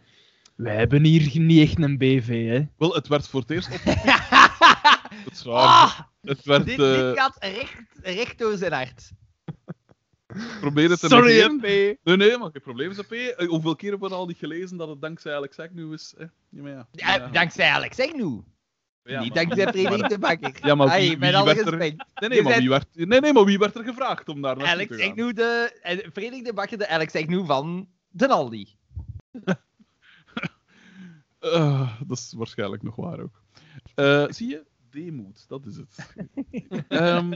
wij 0.55 0.76
hebben 0.76 1.05
hier 1.05 1.41
niet 1.41 1.60
echt 1.68 1.83
een 1.83 1.99
BV. 1.99 2.49
Hè. 2.49 2.66
Wel, 2.76 2.94
het 2.94 3.08
werd 3.08 3.28
voor 3.28 3.41
het 3.41 3.50
eerst 3.50 3.68
op. 3.75 3.81
Het 5.25 5.33
is 5.33 5.42
waar. 5.42 5.62
Ah, 5.65 6.00
Het 6.23 6.44
werd. 6.44 6.65
dit, 6.65 6.78
eh, 6.81 6.92
dit 6.94 7.18
gaat 7.18 7.36
recht, 7.41 7.83
recht 8.02 8.39
door 8.39 8.57
zijn 8.57 8.73
hart. 8.73 9.10
probeer 10.60 10.90
het 10.90 11.00
te 11.00 11.08
Sorry, 11.08 11.32
negeren. 11.32 11.60
hè, 11.60 11.94
P. 11.94 11.98
Nee, 12.05 12.16
nee, 12.16 12.39
maar 12.39 12.50
geen 12.50 12.62
probleem. 12.62 12.92
P. 12.92 13.12
Eh, 13.12 13.48
Hoeveel 13.48 13.76
keer 13.76 13.90
hebben 13.90 14.08
we 14.08 14.15
al 14.15 14.26
niet 14.26 14.36
gelezen 14.39 14.76
dat 14.76 14.89
het 14.89 15.00
dankzij 15.00 15.34
Alex 15.34 15.58
Agnew 15.58 15.92
is? 15.92 16.15
Eh? 16.18 16.26
Ja, 16.48 16.62
maar 16.62 16.70
ja. 16.73 16.89
Ja, 16.92 17.15
Ja. 17.15 17.28
Dankzij 17.28 17.68
Alex 17.70 18.00
Agnew. 18.00 18.39
Ja, 19.02 19.23
niet 19.23 19.34
dankzij 19.34 19.66
Frederik 19.66 20.08
de 20.08 20.18
Bakker. 20.18 20.52
Ja, 20.62 20.74
maar 20.74 20.98
wie- 20.98 21.18
werd 21.18 21.66
er-. 21.66 21.76
Nee, 21.76 21.97
nee, 22.15 22.42
maar 22.42 22.52
bent- 22.52 22.56
wie 22.60 22.68
werd, 22.68 22.86
nee, 22.94 23.20
nee, 23.20 23.32
maar 23.32 23.44
wie 23.44 23.58
werd 23.58 23.74
er 23.76 23.84
gevraagd 23.84 24.28
om 24.28 24.42
daar 24.42 24.56
naartoe 24.56 24.74
Alex 24.74 24.90
te 24.97 25.02
gaan? 25.02 25.10
Agnew, 25.10 25.34
de, 25.36 25.78
eh, 25.82 25.98
Frederik 26.12 26.44
de 26.44 26.52
Bakker, 26.52 26.78
de 26.78 26.89
Alex 26.89 27.15
Agnew 27.15 27.47
van 27.47 27.89
de 28.08 28.28
Aldi. 28.28 28.76
Eh, 31.39 31.98
dat 32.06 32.18
is 32.18 32.32
waarschijnlijk 32.36 32.82
nog 32.82 32.97
waar 32.97 33.20
ook. 33.20 33.42
Eh, 33.94 34.24
zie 34.28 34.48
je? 34.48 34.65
Deemoed, 34.90 35.44
dat 35.48 35.66
is 35.66 35.76
het. 35.76 35.97
Ehm, 36.89 37.32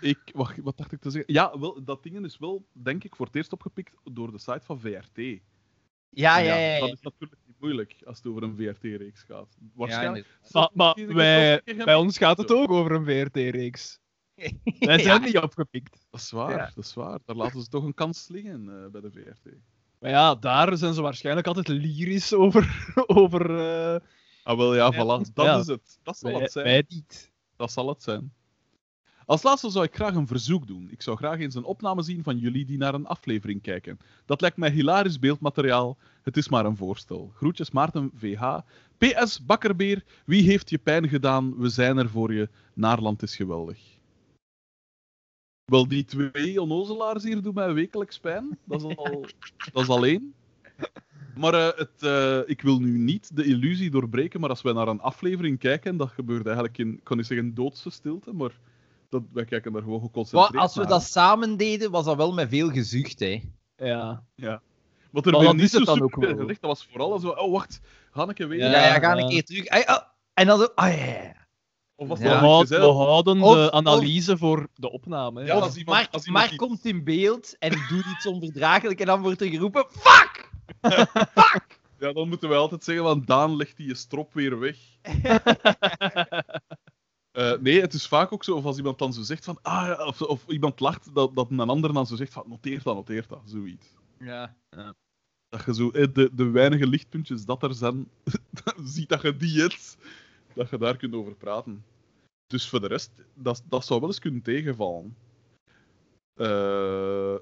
ik, 0.00 0.18
wacht, 0.32 0.58
wat 0.58 0.76
dacht 0.76 0.92
ik 0.92 1.00
te 1.00 1.10
zeggen? 1.10 1.32
Ja, 1.32 1.58
wel, 1.58 1.84
dat 1.84 2.02
ding 2.02 2.24
is 2.24 2.38
wel, 2.38 2.66
denk 2.72 3.04
ik, 3.04 3.16
voor 3.16 3.26
het 3.26 3.34
eerst 3.36 3.52
opgepikt 3.52 3.94
door 4.12 4.30
de 4.30 4.38
site 4.38 4.60
van 4.62 4.80
VRT. 4.80 5.40
Ja, 6.12 6.38
ja, 6.38 6.56
ja. 6.56 6.80
Dat 6.80 6.92
is 6.92 7.00
natuurlijk 7.00 7.40
niet 7.46 7.56
moeilijk 7.60 7.96
als 8.04 8.16
het 8.16 8.26
over 8.26 8.42
een 8.42 8.56
VRT-reeks 8.56 9.22
gaat. 9.22 9.56
Ja, 9.60 9.66
Waarschijnlijk. 9.74 10.38
Maar, 10.72 10.94
wij, 11.06 11.62
bij 11.84 11.94
ons 11.94 12.18
gaat 12.18 12.38
het 12.38 12.52
ook 12.52 12.70
over 12.70 12.92
een 12.92 13.04
VRT-reeks. 13.04 13.98
Wij 14.78 14.96
Ja. 14.96 14.98
zijn 14.98 15.22
niet 15.22 15.38
opgepikt. 15.38 16.06
Dat 16.10 16.20
is 16.20 16.30
waar, 16.30 16.50
Ja. 16.50 16.70
dat 16.74 16.84
is 16.84 16.94
waar. 16.94 17.18
Daar 17.24 17.36
laten 17.36 17.60
ze 17.62 17.68
toch 17.68 17.84
een 17.84 17.94
kans 17.94 18.28
liggen 18.28 18.68
eh, 18.84 18.90
bij 18.90 19.00
de 19.00 19.10
VRT. 19.10 19.52
Maar 19.98 20.10
ja, 20.10 20.34
daar 20.34 20.76
zijn 20.76 20.94
ze 20.94 21.02
waarschijnlijk 21.02 21.46
altijd 21.46 21.68
lyrisch 21.68 22.34
over. 22.34 22.92
over 23.06 23.58
eh, 23.94 24.00
Ah, 24.42 24.56
wel 24.56 24.74
ja, 24.74 24.90
Ja. 24.92 25.04
voilà. 25.04 25.32
Dat 25.34 25.46
Ja. 25.46 25.58
is 25.58 25.66
het. 25.66 25.98
Dat 26.02 26.18
zal 26.18 26.32
wij, 26.32 26.40
het 26.40 26.52
zijn. 26.52 26.64
wij 26.64 26.84
niet. 26.88 27.32
Dat 27.56 27.72
zal 27.72 27.88
het 27.88 28.02
zijn. 28.02 28.32
Als 29.30 29.42
laatste 29.42 29.70
zou 29.70 29.84
ik 29.84 29.94
graag 29.94 30.14
een 30.14 30.26
verzoek 30.26 30.66
doen. 30.66 30.88
Ik 30.90 31.02
zou 31.02 31.16
graag 31.16 31.38
eens 31.38 31.54
een 31.54 31.64
opname 31.64 32.02
zien 32.02 32.22
van 32.22 32.38
jullie 32.38 32.64
die 32.64 32.78
naar 32.78 32.94
een 32.94 33.06
aflevering 33.06 33.62
kijken. 33.62 33.98
Dat 34.24 34.40
lijkt 34.40 34.56
mij 34.56 34.70
hilarisch 34.70 35.18
beeldmateriaal. 35.18 35.98
Het 36.22 36.36
is 36.36 36.48
maar 36.48 36.64
een 36.64 36.76
voorstel. 36.76 37.30
Groetjes 37.34 37.70
Maarten 37.70 38.10
VH. 38.14 38.58
PS 38.98 39.44
Bakkerbeer, 39.44 40.04
wie 40.24 40.42
heeft 40.42 40.70
je 40.70 40.78
pijn 40.78 41.08
gedaan? 41.08 41.56
We 41.56 41.68
zijn 41.68 41.96
er 41.96 42.08
voor 42.08 42.32
je. 42.34 42.48
Naarland 42.74 43.22
is 43.22 43.36
geweldig. 43.36 43.78
Wel, 45.64 45.88
die 45.88 46.04
twee 46.04 46.62
onnozelaars 46.62 47.24
hier 47.24 47.42
doen 47.42 47.54
mij 47.54 47.72
wekelijks 47.72 48.18
pijn. 48.18 48.58
Dat 48.64 48.84
is 48.84 48.96
al, 48.96 49.26
dat 49.72 49.82
is 49.82 49.88
al 49.88 50.04
één. 50.04 50.34
Maar 51.34 51.54
eh, 51.54 51.78
het, 51.78 52.02
eh, 52.02 52.40
ik 52.46 52.62
wil 52.62 52.80
nu 52.80 52.98
niet 52.98 53.36
de 53.36 53.44
illusie 53.44 53.90
doorbreken, 53.90 54.40
maar 54.40 54.50
als 54.50 54.62
wij 54.62 54.72
naar 54.72 54.88
een 54.88 55.00
aflevering 55.00 55.58
kijken, 55.58 55.96
dat 55.96 56.10
gebeurt 56.10 56.46
eigenlijk 56.46 56.78
in, 56.78 56.92
ik 56.92 57.04
kan 57.04 57.16
niet 57.16 57.26
zeggen 57.26 57.54
doodse 57.54 57.90
stilte, 57.90 58.32
maar 58.32 58.52
dat, 59.10 59.22
wij 59.32 59.44
kijken 59.44 59.72
daar 59.72 59.82
gewoon 59.82 59.98
Maar 59.98 60.06
geconcentreerd 60.08 60.62
als 60.62 60.74
we 60.74 60.80
naar. 60.80 60.88
dat 60.90 61.02
samen 61.02 61.56
deden, 61.56 61.90
was 61.90 62.04
dat 62.04 62.16
wel 62.16 62.32
met 62.32 62.48
veel 62.48 62.68
gezucht, 62.70 63.18
hè. 63.20 63.42
Ja. 63.76 64.22
Wat 65.10 65.26
er 65.26 65.30
Maar 65.32 65.40
weer 65.40 65.48
dat 65.48 65.56
niet 65.56 65.64
is 65.64 65.72
het 65.72 65.86
zo 65.86 65.94
dan 65.94 66.02
ook 66.02 66.16
wel. 66.16 66.36
gezegd, 66.36 66.60
dat 66.60 66.70
was 66.70 66.86
vooral 66.90 67.18
zo, 67.18 67.28
oh 67.28 67.52
wacht, 67.52 67.80
ga 68.12 68.28
ik 68.28 68.36
weer? 68.38 68.56
Ja, 68.58 68.70
ja, 68.70 68.98
ga 68.98 69.14
ja. 69.16 69.22
een 69.22 69.28
keer 69.28 69.44
terug. 69.44 69.66
Ah, 69.66 70.00
en 70.34 70.46
dan 70.46 70.58
zo... 70.58 70.68
Ah, 70.74 70.96
ja, 70.96 71.04
ja. 71.04 71.38
Of 71.94 72.08
was 72.08 72.18
Ja. 72.18 72.40
We, 72.40 72.68
dat 72.68 72.68
we 72.68 72.76
houden 72.76 73.40
Of- 73.42 73.54
de 73.54 73.72
analyse 73.72 74.36
voor 74.38 74.68
de 74.74 74.90
opname. 74.90 75.40
hè. 75.40 75.46
Ja, 75.46 75.54
als 75.54 75.76
iemand- 75.76 75.96
Mark, 75.98 76.12
als 76.14 76.26
iemand 76.26 76.44
Mark 76.44 76.60
iets- 76.60 76.66
komt 76.66 76.84
in 76.84 77.04
beeld 77.04 77.56
en 77.58 77.70
doet 77.70 78.04
iets 78.16 78.26
onverdraaglijk 78.26 79.00
en 79.00 79.06
dan 79.06 79.22
wordt 79.22 79.40
er 79.40 79.48
geroepen... 79.48 79.86
Fuck! 79.90 80.48
Ja, 81.98 82.12
dan 82.12 82.28
moeten 82.28 82.48
wij 82.48 82.58
altijd 82.58 82.84
zeggen, 82.84 83.04
van 83.04 83.22
Daan 83.24 83.56
legt 83.56 83.76
die 83.76 83.86
je 83.86 83.94
strop 83.94 84.32
weer 84.34 84.58
weg. 84.58 84.76
Eh, 87.30 87.58
nee, 87.58 87.80
het 87.80 87.92
is 87.92 88.08
vaak 88.08 88.32
ook 88.32 88.44
zo, 88.44 88.56
of 88.56 88.64
als 88.64 88.76
iemand 88.76 88.98
dan 88.98 89.12
zo 89.12 89.22
zegt 89.22 89.44
van, 89.44 89.58
ah, 89.62 89.86
ja, 89.86 90.04
of, 90.06 90.22
of 90.22 90.48
iemand 90.48 90.80
lacht, 90.80 91.14
dat, 91.14 91.34
dat 91.34 91.50
een 91.50 91.60
ander 91.60 91.92
dan 91.92 92.06
zo 92.06 92.16
zegt 92.16 92.32
van, 92.32 92.48
noteer 92.48 92.82
dat, 92.82 92.94
noteer 92.94 93.26
dat, 93.28 93.42
zoiets. 93.44 93.86
Ja. 94.18 94.56
Dat 95.48 95.64
je 95.64 95.74
zo, 95.74 95.90
eh, 95.90 96.06
de, 96.12 96.30
de 96.32 96.50
weinige 96.50 96.86
lichtpuntjes 96.86 97.44
dat 97.44 97.62
er 97.62 97.74
zijn, 97.74 98.10
ziet 98.84 99.08
dat 99.08 99.22
je 99.22 99.36
die 99.36 99.60
hebt, 99.60 99.96
dat 100.54 100.70
je 100.70 100.78
daar 100.78 100.96
kunt 100.96 101.14
over 101.14 101.34
praten. 101.34 101.84
Dus 102.46 102.68
voor 102.68 102.80
de 102.80 102.86
rest, 102.86 103.10
dat, 103.34 103.62
dat 103.68 103.84
zou 103.84 104.00
wel 104.00 104.08
eens 104.08 104.18
kunnen 104.18 104.42
tegenvallen. 104.42 105.16
Eh, 106.34 107.36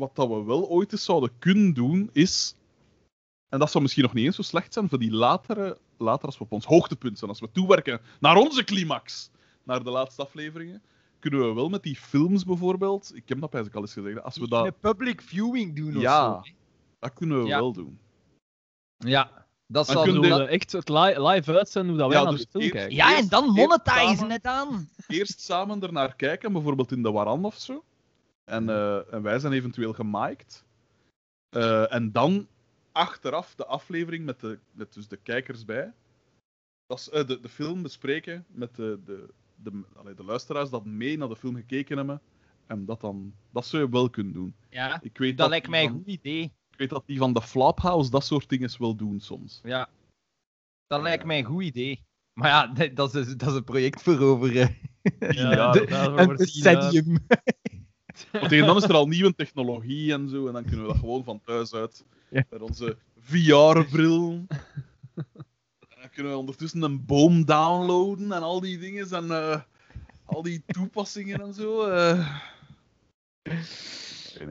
wat 0.00 0.16
dat 0.16 0.28
we 0.28 0.44
wel 0.44 0.68
ooit 0.68 0.92
eens 0.92 1.04
zouden 1.04 1.38
kunnen 1.38 1.74
doen, 1.74 2.10
is... 2.12 2.54
En 3.48 3.58
dat 3.58 3.70
zou 3.70 3.82
misschien 3.82 4.02
nog 4.02 4.14
niet 4.14 4.24
eens 4.24 4.36
zo 4.36 4.42
slecht 4.42 4.72
zijn 4.72 4.88
voor 4.88 4.98
die 4.98 5.12
latere... 5.12 5.78
Later, 5.98 6.26
als 6.26 6.38
we 6.38 6.44
op 6.44 6.52
ons 6.52 6.64
hoogtepunt 6.64 7.18
zijn, 7.18 7.30
als 7.30 7.40
we 7.40 7.50
toewerken 7.52 8.00
naar 8.20 8.36
onze 8.36 8.64
climax. 8.64 9.30
naar 9.62 9.84
de 9.84 9.90
laatste 9.90 10.22
afleveringen, 10.22 10.82
kunnen 11.18 11.48
we 11.48 11.54
wel 11.54 11.68
met 11.68 11.82
die 11.82 11.96
films 11.96 12.44
bijvoorbeeld, 12.44 13.10
ik 13.14 13.28
heb 13.28 13.40
dat 13.40 13.54
eigenlijk 13.54 13.74
al 13.74 13.80
eens 13.82 13.92
gezegd, 13.92 14.22
als 14.24 14.36
we 14.38 14.48
dat, 14.48 14.66
Een 14.66 14.74
public 14.80 15.20
viewing 15.22 15.76
doen 15.76 15.96
of 15.96 16.02
Ja. 16.02 16.24
zo. 16.44 16.50
dat 16.98 17.12
kunnen 17.12 17.42
we 17.42 17.46
Ja. 17.48 17.58
wel 17.58 17.72
doen. 17.72 17.98
Ja, 18.96 19.46
dat 19.66 19.86
zal 19.86 20.06
je- 20.06 20.12
bedoel, 20.20 20.48
echt 20.48 20.72
het 20.72 20.88
li- 20.88 21.18
live 21.28 21.56
uitzenden 21.58 21.90
hoe 21.90 21.98
dat 21.98 22.08
wij 22.08 22.16
Ja, 22.18 22.22
naar 22.24 22.32
dus 22.32 22.40
de 22.42 22.48
film 22.50 22.62
eerst- 22.62 22.74
kijken. 22.76 22.96
Ja, 22.96 23.16
en 23.16 23.28
dan 23.28 23.48
monetizen 23.52 24.30
het 24.30 24.44
aan. 24.46 24.88
Eerst 25.08 25.40
samen 25.40 25.82
ernaar 25.82 26.14
kijken, 26.16 26.52
bijvoorbeeld 26.52 26.92
in 26.92 27.02
de 27.02 27.10
Waran 27.10 27.44
of 27.44 27.54
zo. 27.58 27.84
En, 28.44 28.68
eh, 28.68 29.12
en 29.14 29.22
wij 29.22 29.38
zijn 29.38 29.52
eventueel 29.52 29.92
gemiked. 29.92 30.64
Eh, 31.48 31.92
en 31.92 32.12
dan 32.12 32.46
achteraf 32.96 33.54
de 33.54 33.66
aflevering 33.66 34.24
met, 34.24 34.40
de, 34.40 34.58
met 34.72 34.94
dus 34.94 35.08
de 35.08 35.16
kijkers 35.16 35.64
bij. 35.64 35.92
Dat 36.86 36.98
is, 36.98 37.08
eh, 37.10 37.26
de, 37.26 37.40
de 37.40 37.48
film 37.48 37.82
bespreken 37.82 38.44
met 38.48 38.74
de, 38.76 39.00
de, 39.04 39.28
de, 39.54 39.82
allee, 39.96 40.14
de 40.14 40.24
luisteraars 40.24 40.70
dat 40.70 40.84
mee 40.84 41.18
naar 41.18 41.28
de 41.28 41.36
film 41.36 41.54
gekeken 41.54 41.96
hebben. 41.96 42.20
En 42.66 42.84
dat 42.84 43.00
dan... 43.00 43.34
Dat 43.50 43.66
zou 43.66 43.82
je 43.82 43.88
wel 43.90 44.10
kunnen 44.10 44.32
doen. 44.32 44.54
Ja, 44.70 45.02
Ik 45.02 45.18
weet 45.18 45.38
dat 45.38 45.48
lijkt 45.48 45.68
mij 45.68 45.84
een 45.84 45.90
goed 45.90 46.06
idee. 46.06 46.42
Ik 46.70 46.78
weet 46.78 46.90
dat 46.90 47.06
die 47.06 47.18
van 47.18 47.32
de 47.32 47.42
Flophouse 47.42 48.10
dat 48.10 48.24
soort 48.24 48.48
dingen 48.48 48.70
wel 48.78 48.94
doen 48.96 49.20
soms. 49.20 49.60
Ja. 49.64 49.88
Dat 50.86 51.02
lijkt 51.02 51.24
mij 51.24 51.38
een 51.38 51.44
goed 51.44 51.62
idee. 51.62 52.04
Maar 52.32 52.48
ja, 52.48 52.66
dat 52.94 53.14
is, 53.14 53.36
dat 53.36 53.48
is 53.48 53.54
een 53.54 53.64
project 53.64 54.02
voor 54.02 54.18
over 54.20 54.56
eh, 54.56 54.68
Ja, 55.32 55.70
de- 55.72 55.86
daarvoor 55.86 56.30
een 56.30 56.36
decennium. 56.36 57.26
Want 58.32 58.48
tegen 58.48 58.66
dan 58.66 58.76
is 58.76 58.82
er 58.82 58.94
al 58.94 59.06
nieuwe 59.06 59.34
technologie 59.34 60.12
en 60.12 60.28
zo. 60.28 60.46
En 60.46 60.52
dan 60.52 60.64
kunnen 60.64 60.82
we 60.86 60.92
dat 60.92 60.98
gewoon 61.00 61.24
van 61.24 61.40
thuis 61.40 61.74
uit. 61.74 62.04
Ja. 62.36 62.44
Met 62.50 62.62
onze 62.62 62.96
VR-bril. 63.20 64.44
En 65.14 66.00
dan 66.00 66.10
kunnen 66.14 66.32
we 66.32 66.38
ondertussen 66.38 66.82
een 66.82 67.04
boom 67.04 67.44
downloaden 67.44 68.32
en 68.32 68.42
al 68.42 68.60
die 68.60 68.78
dingen. 68.78 69.10
En 69.10 69.30
eh, 69.30 69.60
al 70.24 70.42
die 70.42 70.62
toepassingen 70.66 71.40
en 71.40 71.54
zo. 71.54 71.82
eh. 71.82 72.36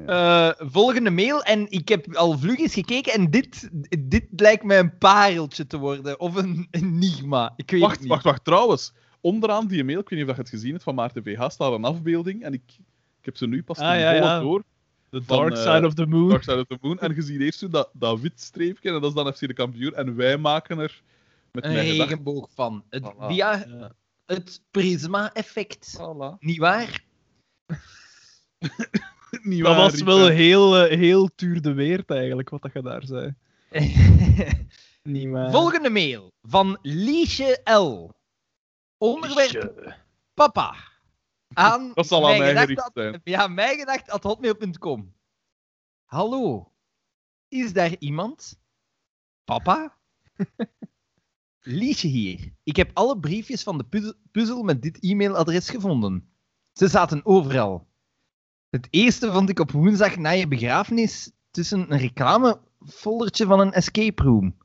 Eh, 0.05 0.49
volgende 0.57 1.09
mail. 1.09 1.43
En 1.43 1.71
ik 1.71 1.87
heb 1.89 2.15
al 2.15 2.37
vlug 2.37 2.57
eens 2.59 2.73
gekeken. 2.73 3.13
En 3.13 3.29
dit, 3.31 3.69
dit 3.99 4.25
lijkt 4.35 4.63
mij 4.63 4.79
een 4.79 4.97
pareltje 4.97 5.67
te 5.67 5.77
worden. 5.77 6.19
Of 6.19 6.35
een 6.35 6.67
enigma. 6.71 7.53
Ik 7.55 7.71
weet 7.71 7.79
het 7.79 7.89
wacht, 7.89 7.99
niet. 7.99 8.09
wacht, 8.09 8.23
wacht. 8.23 8.43
Trouwens, 8.43 8.93
onderaan 9.21 9.67
die 9.67 9.83
mail, 9.83 9.99
ik 9.99 10.09
weet 10.09 10.19
niet 10.19 10.27
of 10.29 10.35
je 10.35 10.41
het 10.41 10.49
gezien 10.49 10.71
hebt, 10.71 10.83
van 10.83 10.95
Maarten 10.95 11.23
VH, 11.23 11.49
staat 11.49 11.73
een 11.73 11.83
afbeelding. 11.83 12.43
En 12.43 12.53
ik, 12.53 12.63
ik 13.19 13.25
heb 13.25 13.37
ze 13.37 13.47
nu 13.47 13.63
pas 13.63 13.77
Ah, 13.77 13.99
ja, 13.99 14.11
ja. 14.11 14.39
door. 14.39 14.63
The 15.15 15.25
Dark 15.25 15.53
eh, 15.55 15.61
Side 15.61 15.85
of 15.85 15.93
the 15.93 16.05
Moon. 16.05 16.29
Dark 16.29 16.43
Side 16.43 16.59
of 16.59 16.67
the 16.67 16.77
Moon. 16.81 16.99
En 16.99 17.15
je 17.15 17.21
ziet 17.21 17.41
eerst 17.41 17.59
zo 17.59 17.67
dat, 17.67 17.89
dat 17.93 18.19
wit 18.19 18.41
streepje. 18.41 18.89
En 18.89 19.01
dat 19.01 19.09
is 19.09 19.23
dan 19.23 19.33
FC 19.33 19.39
de 19.39 19.53
kampioen. 19.53 19.93
En 19.95 20.15
wij 20.15 20.37
maken 20.37 20.79
er 20.79 21.01
met 21.51 21.63
Een 21.63 21.73
regenboog 21.73 22.49
van. 22.53 22.83
Het, 22.89 23.03
Voilà. 23.13 23.17
Via 23.27 23.65
Ja. 23.67 23.91
het 24.25 24.61
prisma-effect. 24.71 25.97
Voilà. 25.99 26.37
Niet 26.39 26.57
waar? 26.57 27.03
Niet 29.41 29.63
Dat 29.63 29.67
waar, 29.67 29.81
was 29.81 29.91
Rita. 29.93 30.05
wel 30.05 30.27
heel, 30.27 30.77
eh, 30.77 30.97
heel 30.97 31.29
tuur 31.35 31.61
de 31.61 31.73
weert 31.73 32.11
eigenlijk, 32.11 32.49
wat 32.49 32.61
dat 32.61 32.73
je 32.73 32.81
daar 32.81 33.03
zei. 33.05 33.33
Niet 35.03 35.27
maar... 35.27 35.51
Volgende 35.51 35.89
mail 35.89 36.31
van 36.41 36.77
Liesje 36.81 37.61
L. 37.63 38.09
Onderwerp 38.97 39.95
papa. 40.33 40.75
Aan 41.55 41.91
Dat 41.95 42.07
zal 42.07 42.29
aan 42.29 42.37
mij 42.37 42.47
gedacht 42.47 42.65
gericht 42.65 42.81
at- 42.81 42.91
zijn. 42.93 43.21
Ja. 43.23 43.47
Hallo, 46.05 46.71
is 47.47 47.73
daar 47.73 47.95
iemand? 47.99 48.59
Papa? 49.43 49.97
Liesje 51.61 52.07
hier. 52.07 52.53
Ik 52.63 52.75
heb 52.75 52.91
alle 52.93 53.19
briefjes 53.19 53.63
van 53.63 53.77
de 53.77 53.83
puzzel- 53.83 54.13
puzzel 54.31 54.63
met 54.63 54.81
dit 54.81 54.99
e-mailadres 54.99 55.69
gevonden. 55.69 56.29
Ze 56.73 56.87
zaten 56.87 57.25
overal. 57.25 57.87
Het 58.69 58.87
eerste 58.89 59.31
vond 59.31 59.49
ik 59.49 59.59
op 59.59 59.71
woensdag 59.71 60.15
na 60.17 60.29
je 60.29 60.47
begrafenis 60.47 61.31
tussen 61.51 61.91
een 61.91 61.97
reclamefoldertje 61.99 63.45
van 63.45 63.59
een 63.59 63.73
escape 63.73 64.23
room. 64.23 64.57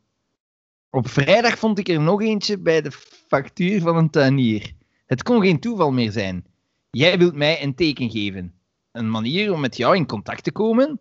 Op 0.90 1.08
vrijdag 1.08 1.58
vond 1.58 1.78
ik 1.78 1.88
er 1.88 2.00
nog 2.00 2.22
eentje 2.22 2.58
bij 2.58 2.80
de 2.82 2.90
factuur 3.28 3.80
van 3.80 3.96
een 3.96 4.10
tuinier. 4.10 4.72
Het 5.06 5.22
kon 5.22 5.40
geen 5.40 5.60
toeval 5.60 5.92
meer 5.92 6.12
zijn. 6.12 6.44
Jij 6.90 7.18
wilt 7.18 7.34
mij 7.34 7.62
een 7.62 7.74
teken 7.74 8.10
geven. 8.10 8.54
Een 8.92 9.10
manier 9.10 9.52
om 9.52 9.60
met 9.60 9.76
jou 9.76 9.96
in 9.96 10.06
contact 10.06 10.44
te 10.44 10.52
komen? 10.52 11.00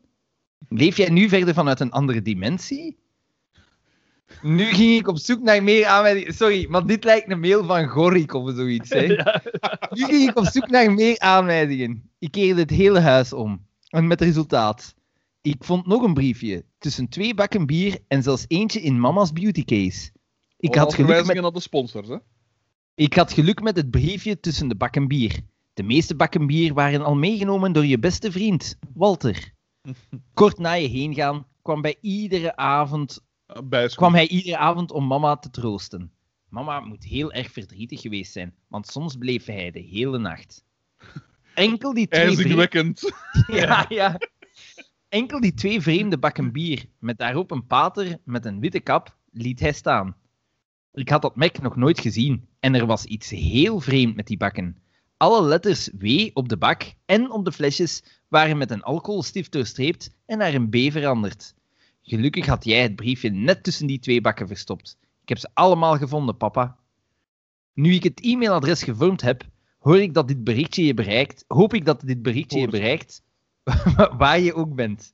Leef 0.67 0.97
jij 0.97 1.09
nu 1.09 1.29
verder 1.29 1.53
vanuit 1.53 1.79
een 1.79 1.91
andere 1.91 2.21
dimensie? 2.21 2.97
Nu 4.41 4.63
ging 4.63 4.99
ik 4.99 5.07
op 5.07 5.17
zoek 5.17 5.41
naar 5.41 5.63
meer 5.63 5.85
aanwijzingen. 5.85 6.33
Sorry, 6.33 6.65
maar 6.69 6.85
dit 6.85 7.03
lijkt 7.03 7.31
een 7.31 7.39
mail 7.39 7.65
van 7.65 7.87
Gorik 7.87 8.33
of 8.33 8.55
zoiets. 8.55 8.89
Hè? 8.89 9.01
Ja. 9.13 9.41
Nu 9.89 10.05
ging 10.05 10.29
ik 10.29 10.37
op 10.37 10.45
zoek 10.45 10.69
naar 10.69 10.93
meer 10.93 11.19
aanwijzingen. 11.19 12.09
Ik 12.19 12.31
keerde 12.31 12.61
het 12.61 12.69
hele 12.69 12.99
huis 12.99 13.33
om. 13.33 13.65
En 13.87 14.07
met 14.07 14.21
resultaat. 14.21 14.95
Ik 15.41 15.63
vond 15.63 15.87
nog 15.87 16.03
een 16.03 16.13
briefje. 16.13 16.65
Tussen 16.77 17.09
twee 17.09 17.33
bakken 17.33 17.65
bier 17.65 17.99
en 18.07 18.23
zelfs 18.23 18.45
eentje 18.47 18.81
in 18.81 18.99
mama's 18.99 19.33
beauty 19.33 19.63
case. 19.63 20.11
Ik 20.57 20.75
had, 20.75 20.93
geluk 20.93 21.25
met, 21.25 21.53
de 21.53 21.59
sponsors, 21.59 22.07
hè? 22.07 22.17
ik 22.95 23.13
had 23.13 23.33
geluk 23.33 23.61
met 23.61 23.75
het 23.75 23.89
briefje 23.89 24.39
tussen 24.39 24.67
de 24.67 24.75
bakken 24.75 25.07
bier. 25.07 25.39
De 25.79 25.85
meeste 25.85 26.15
bakken 26.15 26.47
bier 26.47 26.73
waren 26.73 27.01
al 27.01 27.15
meegenomen 27.15 27.71
door 27.71 27.85
je 27.85 27.99
beste 27.99 28.31
vriend, 28.31 28.77
Walter. 28.93 29.53
Kort 30.33 30.57
na 30.57 30.73
je 30.73 30.87
heen 30.87 31.13
gaan 31.13 31.45
kwam, 31.61 31.81
bij 31.81 31.97
iedere 32.01 32.55
avond, 32.55 33.25
Bijschoen. 33.63 33.97
kwam 33.97 34.13
hij 34.13 34.27
iedere 34.27 34.57
avond 34.57 34.91
om 34.91 35.07
mama 35.07 35.37
te 35.37 35.49
troosten. 35.49 36.11
Mama 36.49 36.79
moet 36.79 37.03
heel 37.03 37.31
erg 37.31 37.51
verdrietig 37.51 38.01
geweest 38.01 38.31
zijn, 38.31 38.53
want 38.67 38.87
soms 38.87 39.15
bleef 39.15 39.45
hij 39.45 39.71
de 39.71 39.79
hele 39.79 40.17
nacht. 40.17 40.65
Enkel 41.53 41.93
die 41.93 42.07
twee. 42.07 42.25
Ja, 43.47 43.85
ja. 43.89 44.19
Enkel 45.09 45.39
die 45.39 45.53
twee 45.53 45.81
vreemde 45.81 46.17
bakken 46.17 46.51
bier, 46.51 46.85
met 46.97 47.17
daarop 47.17 47.51
een 47.51 47.67
pater 47.67 48.17
met 48.25 48.45
een 48.45 48.59
witte 48.59 48.79
kap, 48.79 49.15
liet 49.31 49.59
hij 49.59 49.73
staan. 49.73 50.15
Ik 50.93 51.09
had 51.09 51.21
dat 51.21 51.35
Mac 51.35 51.61
nog 51.61 51.75
nooit 51.75 51.99
gezien 51.99 52.47
en 52.59 52.75
er 52.75 52.85
was 52.85 53.05
iets 53.05 53.29
heel 53.29 53.79
vreemd 53.79 54.15
met 54.15 54.27
die 54.27 54.37
bakken. 54.37 54.77
Alle 55.19 55.41
letters 55.41 55.89
W 55.97 56.29
op 56.33 56.49
de 56.49 56.57
bak 56.57 56.93
en 57.05 57.31
op 57.31 57.45
de 57.45 57.51
flesjes 57.51 58.03
waren 58.27 58.57
met 58.57 58.71
een 58.71 58.83
alcoholstift 58.83 59.51
doorstreept 59.51 60.15
en 60.25 60.37
naar 60.37 60.53
een 60.53 60.69
B 60.69 60.91
veranderd. 60.91 61.55
Gelukkig 62.01 62.45
had 62.45 62.65
jij 62.65 62.81
het 62.81 62.95
briefje 62.95 63.29
net 63.29 63.63
tussen 63.63 63.87
die 63.87 63.99
twee 63.99 64.21
bakken 64.21 64.47
verstopt. 64.47 64.97
Ik 65.21 65.29
heb 65.29 65.37
ze 65.37 65.49
allemaal 65.53 65.97
gevonden, 65.97 66.37
papa. 66.37 66.77
Nu 67.73 67.93
ik 67.93 68.03
het 68.03 68.21
e-mailadres 68.21 68.83
gevormd 68.83 69.21
heb, 69.21 69.43
hoor 69.79 70.01
ik 70.01 70.13
dat 70.13 70.27
dit 70.27 70.43
berichtje 70.43 70.85
je 70.85 70.93
bereikt. 70.93 71.45
Hoop 71.47 71.73
ik 71.73 71.85
dat 71.85 72.01
dit 72.01 72.21
berichtje 72.21 72.59
je 72.59 72.67
bereikt, 72.67 73.23
waar 74.17 74.39
je 74.39 74.53
ook 74.53 74.75
bent. 74.75 75.13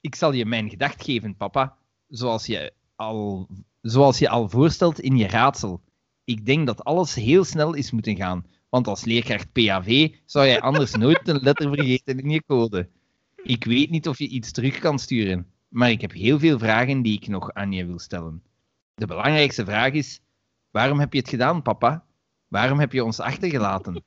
Ik 0.00 0.14
zal 0.14 0.32
je 0.32 0.46
mijn 0.46 0.70
gedacht 0.70 1.04
geven, 1.04 1.36
papa, 1.36 1.76
zoals 2.08 2.46
je 2.46 2.72
al, 2.96 3.48
zoals 3.80 4.18
je 4.18 4.28
al 4.28 4.48
voorstelt 4.48 5.00
in 5.00 5.16
je 5.16 5.26
raadsel. 5.26 5.80
Ik 6.24 6.46
denk 6.46 6.66
dat 6.66 6.84
alles 6.84 7.14
heel 7.14 7.44
snel 7.44 7.74
is 7.74 7.90
moeten 7.90 8.16
gaan, 8.16 8.46
want 8.68 8.86
als 8.86 9.04
leerkracht 9.04 9.52
PAV 9.52 10.08
zou 10.24 10.46
jij 10.46 10.60
anders 10.60 10.94
nooit 10.94 11.28
een 11.28 11.40
letter 11.42 11.74
vergeten 11.74 12.18
in 12.18 12.30
je 12.30 12.42
code. 12.46 12.88
Ik 13.42 13.64
weet 13.64 13.90
niet 13.90 14.08
of 14.08 14.18
je 14.18 14.28
iets 14.28 14.52
terug 14.52 14.78
kan 14.78 14.98
sturen, 14.98 15.46
maar 15.68 15.90
ik 15.90 16.00
heb 16.00 16.12
heel 16.12 16.38
veel 16.38 16.58
vragen 16.58 17.02
die 17.02 17.16
ik 17.16 17.28
nog 17.28 17.52
aan 17.52 17.72
je 17.72 17.86
wil 17.86 17.98
stellen. 17.98 18.42
De 18.94 19.06
belangrijkste 19.06 19.64
vraag 19.64 19.92
is: 19.92 20.20
waarom 20.70 21.00
heb 21.00 21.12
je 21.12 21.18
het 21.18 21.28
gedaan, 21.28 21.62
papa? 21.62 22.04
Waarom 22.48 22.78
heb 22.78 22.92
je 22.92 23.04
ons 23.04 23.20
achtergelaten? 23.20 24.04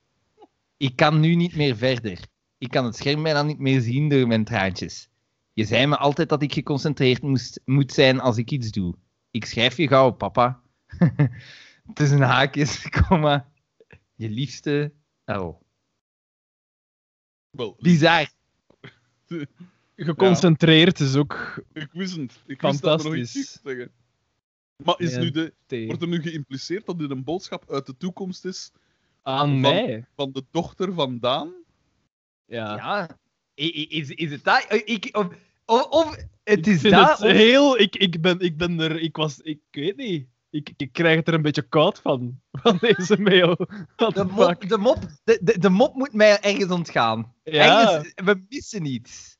Ik 0.76 0.96
kan 0.96 1.20
nu 1.20 1.34
niet 1.34 1.56
meer 1.56 1.76
verder. 1.76 2.18
Ik 2.58 2.70
kan 2.70 2.84
het 2.84 2.96
scherm 2.96 3.22
bijna 3.22 3.42
niet 3.42 3.58
meer 3.58 3.80
zien 3.80 4.08
door 4.08 4.26
mijn 4.26 4.44
traantjes. 4.44 5.08
Je 5.52 5.64
zei 5.64 5.86
me 5.86 5.96
altijd 5.96 6.28
dat 6.28 6.42
ik 6.42 6.52
geconcentreerd 6.52 7.22
moest, 7.22 7.60
moet 7.64 7.92
zijn 7.92 8.20
als 8.20 8.36
ik 8.36 8.50
iets 8.50 8.70
doe. 8.70 8.94
Ik 9.30 9.44
schrijf 9.44 9.76
je 9.76 9.88
gauw, 9.88 10.10
papa. 10.10 10.60
Tussen 11.94 12.20
haakjes, 12.20 12.88
komma. 13.08 13.49
Je 14.20 14.30
liefste 14.30 14.92
L. 15.24 15.50
Wel, 17.50 17.76
Bizar. 17.80 18.30
Geconcentreerd 19.96 21.00
is 21.00 21.16
ook 21.16 21.64
ik 21.72 21.88
wist 21.92 22.16
het. 22.16 22.40
Ik 22.46 22.60
wist 22.60 22.82
dat 22.82 22.98
er 23.04 23.06
nog 23.10 23.16
iets 23.18 23.32
Fantastisch. 23.32 23.60
zeggen. 23.64 23.92
Maar 24.84 24.94
is 25.00 25.16
nu 25.16 25.30
de, 25.30 25.54
wordt 25.86 26.02
er 26.02 26.08
nu 26.08 26.22
geïmpliceerd 26.22 26.86
dat 26.86 26.98
dit 26.98 27.10
een 27.10 27.24
boodschap 27.24 27.70
uit 27.70 27.86
de 27.86 27.96
toekomst 27.96 28.44
is 28.44 28.70
aan 29.22 29.48
van- 29.48 29.60
mij. 29.60 30.06
van 30.14 30.32
de 30.32 30.44
dochter 30.50 30.92
van 30.92 31.18
Daan? 31.18 31.52
Ja. 32.44 32.74
Ja. 32.76 33.18
Is, 33.54 34.08
is 34.08 34.30
het 34.30 34.44
dat? 34.44 34.66
Ik, 34.84 35.08
of, 35.16 35.26
of, 35.64 35.84
of 35.88 36.16
het 36.42 36.66
is 36.66 36.74
ik 36.74 36.80
vind 36.80 36.94
dat. 36.94 37.18
het 37.18 37.26
of- 37.28 37.32
heel... 37.36 37.78
Ik, 37.78 37.96
ik, 37.96 38.20
ben, 38.20 38.40
ik 38.40 38.56
ben 38.56 38.80
er... 38.80 39.00
Ik 39.00 39.16
was... 39.16 39.38
Ik 39.40 39.60
weet 39.70 39.96
niet. 39.96 40.26
Ik, 40.50 40.72
ik 40.76 40.92
krijg 40.92 41.16
het 41.16 41.28
er 41.28 41.34
een 41.34 41.42
beetje 41.42 41.68
koud 41.68 42.00
van. 42.00 42.40
Van 42.52 42.76
deze 42.80 43.20
mail. 43.20 43.56
De 43.96 44.24
mop, 44.30 44.68
de, 44.68 44.78
mop, 44.78 44.98
de, 45.24 45.38
de, 45.42 45.58
de 45.58 45.68
mop 45.68 45.94
moet 45.94 46.12
mij 46.12 46.40
ergens 46.40 46.70
ontgaan. 46.70 47.34
Ja, 47.42 47.80
Ergens, 47.80 48.12
we 48.14 48.44
missen 48.48 48.84
iets. 48.84 49.36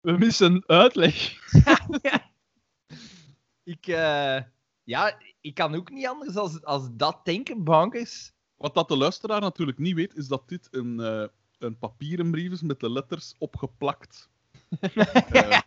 we 0.00 0.12
missen 0.12 0.64
uitleg. 0.66 1.14
Ik, 3.64 3.86
eh, 3.86 4.40
ja, 4.82 5.18
ik 5.40 5.54
kan 5.54 5.74
ook 5.74 5.90
niet 5.90 6.06
anders 6.06 6.36
als, 6.36 6.64
als 6.64 6.88
dat 6.92 7.24
denken, 7.24 7.64
bankers. 7.64 8.32
Wat 8.56 8.74
dat 8.74 8.88
de 8.88 8.96
luisteraar 8.96 9.40
natuurlijk 9.40 9.78
niet 9.78 9.94
weet, 9.94 10.14
is 10.14 10.26
dat 10.28 10.48
dit 10.48 10.68
een, 10.70 11.00
eh, 11.00 11.24
een 11.58 11.78
papieren 11.78 12.30
brief 12.30 12.52
is 12.52 12.62
met 12.62 12.80
de 12.80 12.90
letters 12.90 13.34
opgeplakt. 13.38 14.30
Eh, 15.32 15.58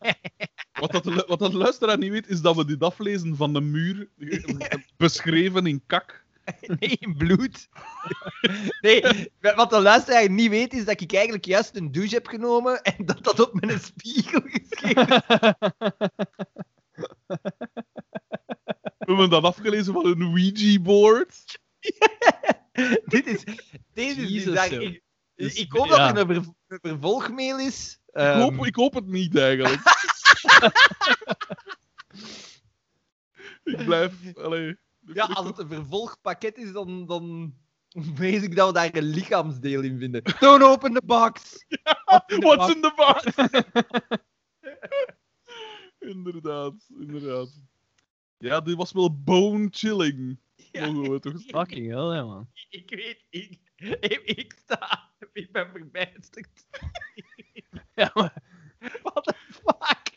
wat, 0.92 1.04
dat 1.04 1.14
de, 1.14 1.24
wat 1.28 1.40
dat 1.40 1.52
de 1.52 1.58
luisteraar 1.58 1.98
niet 1.98 2.12
weet, 2.12 2.28
is 2.28 2.42
dat 2.42 2.56
we 2.56 2.66
dit 2.66 2.84
aflezen 2.84 3.36
van 3.36 3.54
de 3.54 3.62
muur, 3.62 4.10
eh, 4.18 4.72
beschreven 4.98 5.66
in 5.66 5.84
kak. 5.86 6.24
Nee, 6.80 6.98
in 7.00 7.18
bloed. 7.18 7.70
Nee, 8.82 9.02
wat 9.56 9.70
de 9.70 9.82
luisteraar 9.82 10.30
niet 10.30 10.50
weet, 10.50 10.74
is 10.74 10.86
dat 10.86 11.02
ik 11.02 11.14
eigenlijk 11.14 11.46
juist 11.46 11.76
een 11.76 11.92
douche 11.92 12.16
heb 12.16 12.28
genomen 12.28 12.82
en 12.82 13.06
dat 13.06 13.24
dat 13.24 13.40
op 13.40 13.62
mijn 13.62 13.80
spiegel 13.80 14.42
geschreven 14.44 15.08
is. 15.08 15.22
We 18.98 19.12
hebben 19.12 19.30
dat 19.30 19.44
afgelezen 19.44 19.94
van 19.94 20.06
een 20.06 20.22
Ouija-board. 20.22 21.60
Dit 23.06 23.28
is... 23.28 23.44
Deze 23.94 24.22
is. 24.22 24.46
Ik, 25.36 25.54
ik 25.54 25.72
hoop 25.72 25.86
ja. 25.86 26.12
dat 26.12 26.30
er 26.30 26.36
een, 26.36 26.44
ver- 26.44 26.54
een 26.68 26.80
vervolgmail 26.82 27.60
is. 27.60 28.00
Ik, 28.16 28.22
Ehm, 28.22 28.40
hoop, 28.40 28.66
ik 28.66 28.76
hoop 28.76 28.94
het 28.94 29.08
niet, 29.08 29.38
eigenlijk. 29.38 29.82
ik 33.64 33.86
blijf... 33.86 34.36
Allee, 34.36 34.78
ja, 35.14 35.26
als 35.26 35.48
het 35.48 35.58
een 35.58 35.68
vervolgpakket 35.68 36.58
is, 36.58 36.72
dan, 36.72 37.06
dan 37.06 37.56
vrees 37.90 38.42
ik 38.42 38.56
dat 38.56 38.68
we 38.68 38.74
daar 38.74 38.96
een 38.96 39.04
lichaamsdeel 39.04 39.82
in 39.82 40.00
vinden. 40.00 40.24
Don't 40.40 40.64
open 40.64 40.94
the 40.94 41.02
box! 41.06 41.66
What's 42.40 42.74
in 42.76 42.82
the 42.82 42.94
box? 42.96 43.24
inderdaad, 46.14 46.74
inderdaad. 47.00 47.62
Ja, 48.38 48.62
dit 48.62 48.76
was 48.76 48.92
wel 48.92 49.22
bone-chilling. 49.24 50.40
Ja, 50.72 50.92
Mogen 50.92 51.12
we 51.12 51.20
toch 51.20 51.42
Fucking 51.42 51.88
hell, 51.88 52.16
ja, 52.16 52.24
man. 52.24 52.50
ik 52.70 52.90
weet, 52.90 53.26
ik, 53.30 53.60
ik, 54.00 54.22
ik 54.26 54.56
sta, 54.64 55.14
ik 55.34 55.52
ben 55.52 55.70
verbijsterd. 55.72 56.66
Ja, 58.02 58.12
maar 58.14 58.34
What 59.04 59.24
the 59.24 59.34
fuck? 59.50 60.14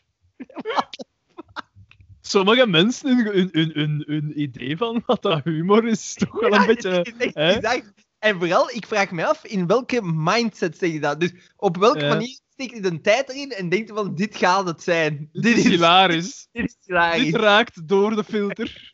sommige 2.21 2.67
mensen, 2.67 3.15
hun, 3.15 3.25
hun, 3.33 3.49
hun, 3.51 3.71
hun, 3.73 4.03
hun 4.07 4.41
idee 4.41 4.77
van 4.77 5.03
wat 5.05 5.21
dat 5.21 5.43
humor 5.43 5.87
is, 5.87 6.13
toch 6.13 6.39
wel 6.39 6.53
een 6.53 6.65
beetje... 6.65 6.89
Het 6.89 7.17
is 7.19 7.33
echt. 7.33 7.93
En 8.19 8.37
vooral, 8.37 8.69
ik 8.69 8.85
vraag 8.87 9.11
me 9.11 9.25
af, 9.27 9.45
in 9.45 9.67
welke 9.67 10.01
mindset 10.03 10.77
zeg 10.77 10.91
je 10.91 10.99
dat? 10.99 11.19
Dus 11.19 11.33
op 11.55 11.77
welke 11.77 11.99
Ja. 11.99 12.07
manier 12.07 12.39
steekt 12.49 12.73
je 12.75 12.81
de 12.81 13.01
tijd 13.01 13.29
erin 13.29 13.51
en 13.51 13.69
denkt 13.69 13.87
je 13.87 13.93
van, 13.95 14.15
dit 14.15 14.35
gaat 14.35 14.67
het 14.67 14.83
zijn. 14.83 15.29
Dit 15.31 15.57
is 15.57 15.63
hilarisch. 15.67 16.47
Dit 16.51 16.65
is 16.65 16.75
hilarisch. 16.85 17.25
Dit 17.25 17.35
raakt 17.35 17.87
door 17.87 18.15
de 18.15 18.23
filter. 18.23 18.91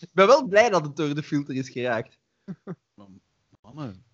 Ik 0.00 0.10
ben 0.12 0.26
wel 0.26 0.48
blij 0.48 0.70
dat 0.70 0.84
het 0.84 0.96
door 0.96 1.14
de 1.14 1.22
filter 1.22 1.54
is 1.54 1.68
geraakt. 1.70 2.18
Mannen, 3.60 4.04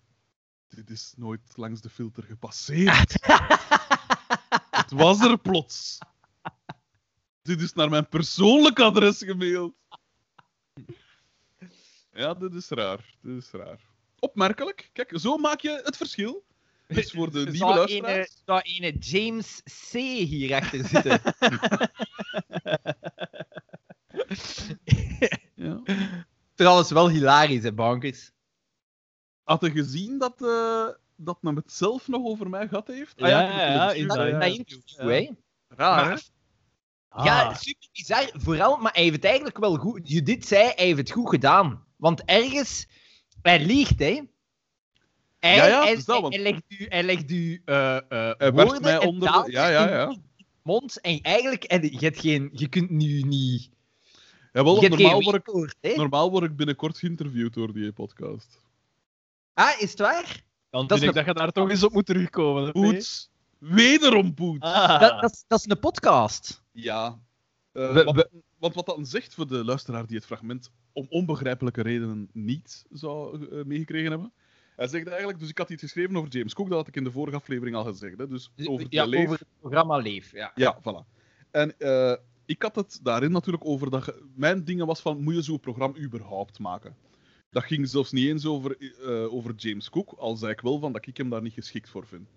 dit 0.75 0.89
is 0.89 1.13
nooit 1.17 1.41
langs 1.55 1.81
de 1.81 1.89
filter 1.89 2.23
gepasseerd. 2.23 3.13
Het 4.81 4.91
was 4.91 5.21
er 5.21 5.37
plots. 5.37 5.97
Dit 7.41 7.61
is 7.61 7.73
naar 7.73 7.89
mijn 7.89 8.09
persoonlijk 8.09 8.79
adres 8.79 9.17
gemaild. 9.17 9.73
Ja, 12.11 12.33
dit 12.33 12.53
is 12.53 12.69
raar. 12.69 13.15
Dit 13.21 13.43
is 13.43 13.51
raar. 13.51 13.79
Opmerkelijk. 14.19 14.89
Kijk, 14.93 15.11
zo 15.15 15.37
maak 15.37 15.59
je 15.59 15.81
het 15.83 15.97
verschil. 15.97 16.45
Dus 16.87 17.11
voor 17.11 17.31
de 17.31 17.39
nieuwe 17.51 17.57
Zou 17.57 17.75
luisteraars. 17.75 18.15
ene, 18.15 18.27
zou 18.45 18.61
ene 18.61 18.97
James 18.97 19.61
C. 19.63 19.91
hierachter 20.27 20.85
zitten? 20.87 21.21
Ja. 25.55 25.81
Trouwens, 26.55 26.91
wel 26.91 27.09
hilarisch, 27.09 27.63
hè, 27.63 27.73
bankers. 27.73 28.31
Had 29.51 29.61
je 29.61 29.71
gezien 29.71 30.17
dat, 30.19 30.41
eh 30.41 30.87
dat 31.15 31.37
hem 31.41 31.55
het 31.55 31.71
zelf 31.71 32.07
nog 32.07 32.25
over 32.25 32.49
mij 32.49 32.67
gehad 32.67 32.87
heeft? 32.87 33.21
Ah 33.21 33.29
Ja, 33.29 33.39
het 33.45 33.53
ja, 33.55 33.85
Dat, 34.07 34.17
ja, 34.17 34.25
ja. 34.25 34.39
dat 34.39 34.47
interview, 34.57 34.83
Ja. 34.99 35.05
hè. 35.07 35.29
Raar? 35.67 36.05
Maar- 36.05 37.25
Ja, 37.25 37.41
Ah. 37.43 37.55
super 37.55 37.87
bizar. 37.91 38.29
Vooral, 38.33 38.77
maar 38.77 38.93
hij 38.93 39.01
heeft 39.03 39.15
het 39.15 39.25
eigenlijk 39.25 39.57
wel 39.57 39.75
goed... 39.75 40.09
Judith 40.09 40.45
zei, 40.47 40.63
hij 40.63 40.85
heeft 40.85 40.97
het 40.97 41.11
goed 41.11 41.29
gedaan. 41.29 41.83
Want 41.95 42.23
ergens... 42.25 42.87
Hij 43.41 43.65
liegt, 43.65 43.99
hè. 43.99 44.21
Hij, 45.39 45.55
Ja, 45.55 45.65
ja, 45.65 45.83
hij, 45.83 45.95
dat, 45.95 46.05
want- 46.05 46.33
hij 46.33 46.43
legt 46.43 46.63
u, 46.67 46.85
hij 46.89 47.03
legt 47.03 47.31
u 47.31 47.61
eh, 47.65 47.97
eh, 47.97 48.03
Hij 48.09 48.35
werd 48.37 48.53
woorden 48.53 48.81
mij 48.81 49.05
onder 49.05 49.31
de... 49.31 49.51
Ja, 49.51 49.67
ja, 49.67 49.85
in 49.87 49.93
ja. 49.93 50.15
mond. 50.63 51.01
En 51.01 51.21
eigenlijk, 51.21 51.63
en 51.63 51.81
je, 51.81 51.97
hebt 51.99 52.19
geen, 52.19 52.49
je 52.53 52.67
kunt 52.67 52.89
nu 52.89 53.21
niet... 53.21 53.69
Je 54.53 54.59
hebt 54.59 54.89
normaal 54.89 55.21
word, 55.21 55.47
ik, 55.81 55.95
normaal 55.95 56.31
word 56.31 56.43
ik 56.43 56.55
binnenkort 56.55 56.97
geïnterviewd 56.97 57.53
door 57.53 57.73
die 57.73 57.91
podcast. 57.91 58.61
Ah, 59.61 59.81
is 59.81 59.89
het 59.89 59.99
waar? 59.99 60.43
Dan 60.69 60.87
Dat 60.87 60.99
vind 60.99 61.01
is 61.01 61.07
ik 61.19 61.25
dat 61.25 61.25
je 61.25 61.41
daar 61.41 61.51
toch 61.51 61.69
eens 61.69 61.83
op 61.83 61.93
moet 61.93 62.05
terugkomen. 62.05 62.71
Poets. 62.71 63.29
Wederom 63.57 64.33
Poets. 64.33 64.65
Ah. 64.65 64.99
Dat, 64.99 65.21
dat, 65.21 65.31
is, 65.31 65.43
dat 65.47 65.59
is 65.59 65.65
een 65.69 65.79
podcast. 65.79 66.61
Ja. 66.71 67.19
Eh, 67.71 67.93
We- 67.93 68.03
wat- 68.03 68.15
we- 68.15 68.29
want 68.59 68.73
wat 68.75 68.85
dat 68.85 68.97
zegt 69.01 69.33
voor 69.33 69.47
de 69.47 69.65
luisteraar 69.65 70.05
die 70.07 70.15
het 70.15 70.25
fragment 70.25 70.69
om 70.93 71.05
onbegrijpelijke 71.09 71.81
redenen 71.81 72.29
niet 72.33 72.85
zou 72.91 73.47
eh, 73.51 73.63
meegekregen 73.65 74.09
hebben. 74.11 74.31
Hij 74.75 74.87
zegt 74.87 75.07
eigenlijk, 75.07 75.39
dus 75.39 75.49
ik 75.49 75.57
had 75.57 75.69
iets 75.69 75.81
geschreven 75.81 76.15
over 76.15 76.29
James 76.29 76.53
Cook, 76.53 76.67
dat 76.69 76.77
had 76.77 76.87
ik 76.87 76.95
in 76.95 77.03
de 77.03 77.11
vorige 77.11 77.37
aflevering 77.37 77.75
al 77.75 77.83
gezegd. 77.83 78.17
Hè, 78.17 78.27
dus 78.27 78.51
over 78.65 78.85
ja, 78.89 79.05
leef. 79.05 79.25
over 79.25 79.39
het 79.39 79.47
programma 79.59 79.97
Leef. 79.97 80.31
Ja. 80.31 80.51
Ja, 80.55 80.79
voilà. 80.79 81.19
En 81.51 81.79
eh, 81.79 82.15
ik 82.45 82.61
had 82.61 82.75
het 82.75 82.99
daarin 83.03 83.31
natuurlijk 83.31 83.65
over 83.65 83.89
dat 83.89 84.13
mijn 84.35 84.63
dingen 84.63 84.85
was 84.85 85.01
van, 85.01 85.23
moet 85.23 85.35
je 85.35 85.41
zo'n 85.41 85.59
programma 85.59 85.97
überhaupt 85.97 86.59
maken? 86.59 86.95
Dat 87.51 87.63
ging 87.63 87.87
zelfs 87.89 88.11
niet 88.11 88.27
eens 88.27 88.45
over, 88.45 88.77
eh, 88.79 89.33
over 89.33 89.53
James 89.55 89.89
Cook, 89.89 90.11
al 90.17 90.35
zei 90.35 90.51
ik 90.51 90.61
wel 90.61 90.79
van 90.79 90.91
dat 90.93 91.07
ik 91.07 91.17
hem 91.17 91.29
daar 91.29 91.41
niet 91.41 91.53
geschikt 91.53 91.89
voor 91.89 92.07
vind. 92.07 92.27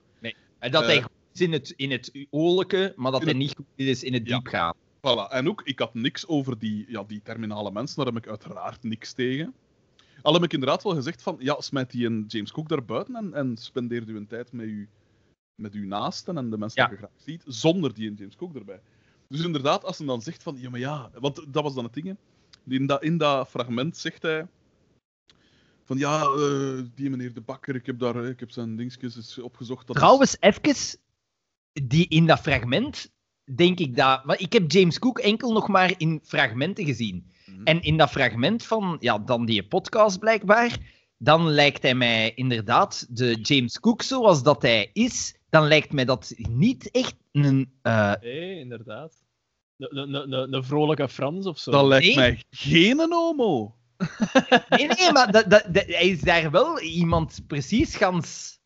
En 0.58 0.70
dat 0.70 0.82
Eh, 0.82 0.88
hij 0.88 1.02
goed 1.02 1.10
is 1.32 1.40
in 1.40 1.52
het, 1.52 1.72
in 1.76 1.90
het 1.90 2.26
oorlijke, 2.30 2.92
maar 2.96 3.10
dat 3.12 3.20
hij 3.20 3.28
het- 3.30 3.38
niet 3.38 3.54
goed 3.56 3.66
is 3.74 4.02
in 4.02 4.12
het 4.12 4.28
Ja. 4.28 4.34
diepgaan. 4.34 4.74
Voilà, 4.76 5.30
en 5.32 5.48
ook, 5.48 5.62
ik 5.64 5.78
had 5.78 5.94
niks 5.94 6.26
over 6.26 6.58
die, 6.58 6.84
ja, 6.88 7.04
die 7.04 7.20
terminale 7.22 7.70
mensen, 7.72 7.96
daar 7.96 8.06
heb 8.14 8.16
ik 8.24 8.28
uiteraard 8.28 8.82
niks 8.82 9.12
tegen. 9.12 9.54
Al 10.22 10.32
heb 10.32 10.42
ik 10.42 10.52
inderdaad 10.52 10.82
wel 10.82 10.94
gezegd 10.94 11.22
van, 11.22 11.36
ja, 11.38 11.60
smijt 11.60 11.90
die 11.90 12.06
een 12.06 12.24
James 12.28 12.52
Cook 12.52 12.68
daar 12.68 12.84
buiten 12.84 13.16
en, 13.16 13.34
en 13.34 13.56
spendeer 13.56 14.02
uw 14.06 14.26
tijd 14.26 14.52
met, 14.52 14.66
u, 14.66 14.88
met 15.62 15.74
uw 15.74 15.86
naasten 15.86 16.36
en 16.38 16.50
de 16.50 16.58
mensen 16.58 16.82
Ja. 16.82 16.88
die 16.88 16.98
je 16.98 17.04
graag 17.06 17.16
ziet, 17.24 17.42
zonder 17.46 17.94
die 17.94 18.08
een 18.08 18.14
James 18.14 18.36
Cook 18.36 18.54
erbij. 18.54 18.80
Dus 19.28 19.44
inderdaad, 19.44 19.84
als 19.84 19.98
hij 19.98 20.06
dan 20.06 20.22
zegt 20.22 20.42
van, 20.42 20.56
ja, 20.58 20.70
maar 20.70 20.80
ja, 20.80 21.10
want 21.20 21.44
dat 21.52 21.62
was 21.62 21.74
dan 21.74 21.84
het 21.84 21.94
ding, 21.94 22.06
hè. 22.06 22.14
In 22.74 22.86
dat, 22.86 23.02
in 23.02 23.18
dat 23.18 23.48
fragment 23.48 23.96
zegt 23.96 24.22
hij 24.22 24.46
van, 25.84 25.98
ja, 25.98 26.20
eh, 26.22 26.82
die 26.94 27.10
meneer 27.10 27.34
De 27.34 27.40
Bakker, 27.40 27.74
ik 27.74 27.86
heb, 27.86 27.98
daar, 27.98 28.22
eh, 28.24 28.28
ik 28.28 28.40
heb 28.40 28.50
zijn 28.50 28.76
dingetjes 28.76 29.16
eens 29.16 29.38
opgezocht. 29.38 29.86
Dat 29.86 29.96
is- 29.96 30.02
Trouwens, 30.02 30.36
even, 30.40 30.98
die, 31.72 32.08
in 32.08 32.26
dat 32.26 32.40
fragment 32.40 33.12
denk 33.54 33.78
ik 33.78 33.96
dat... 33.96 34.20
Want 34.24 34.40
ik 34.40 34.52
heb 34.52 34.70
James 34.72 34.98
Cook 34.98 35.18
enkel 35.18 35.52
nog 35.52 35.68
maar 35.68 35.94
in 35.96 36.20
fragmenten 36.24 36.84
gezien. 36.84 37.26
Mhm. 37.46 37.62
En 37.64 37.82
in 37.82 37.96
dat 37.96 38.10
fragment 38.10 38.64
van 38.64 38.96
ja, 39.00 39.18
dan 39.18 39.44
die 39.46 39.66
podcast 39.66 40.18
blijkbaar, 40.18 40.78
dan 41.18 41.48
lijkt 41.48 41.82
hij 41.82 41.94
mij 41.94 42.34
inderdaad 42.34 43.06
de 43.16 43.34
James 43.42 43.80
Cook 43.80 44.02
zoals 44.02 44.42
dat 44.42 44.62
hij 44.62 44.90
is, 44.92 45.34
dan 45.50 45.66
lijkt 45.66 45.92
mij 45.92 46.04
dat 46.04 46.34
niet 46.36 46.90
echt 46.90 47.14
een... 47.32 47.72
eh, 47.82 48.12
Nee, 48.20 48.58
inderdaad. 48.58 49.22
Een- 49.78 50.64
vrolijke 50.64 51.08
Frans 51.08 51.46
of 51.46 51.58
zo. 51.58 51.70
Dat 51.70 51.84
lijkt 51.86 52.06
Nee. 52.06 52.14
mij 52.16 52.42
geen 52.50 52.98
een 52.98 53.12
homo. 53.12 53.74
Nee, 54.68 54.86
nee, 54.86 55.12
maar 55.12 55.32
dat, 55.32 55.50
dat, 55.50 55.64
dat- 55.74 55.86
hij 55.86 56.08
is 56.08 56.20
daar 56.20 56.50
wel 56.50 56.81
iemand 56.81 57.40
precies 57.47 57.97
gans 57.97 58.58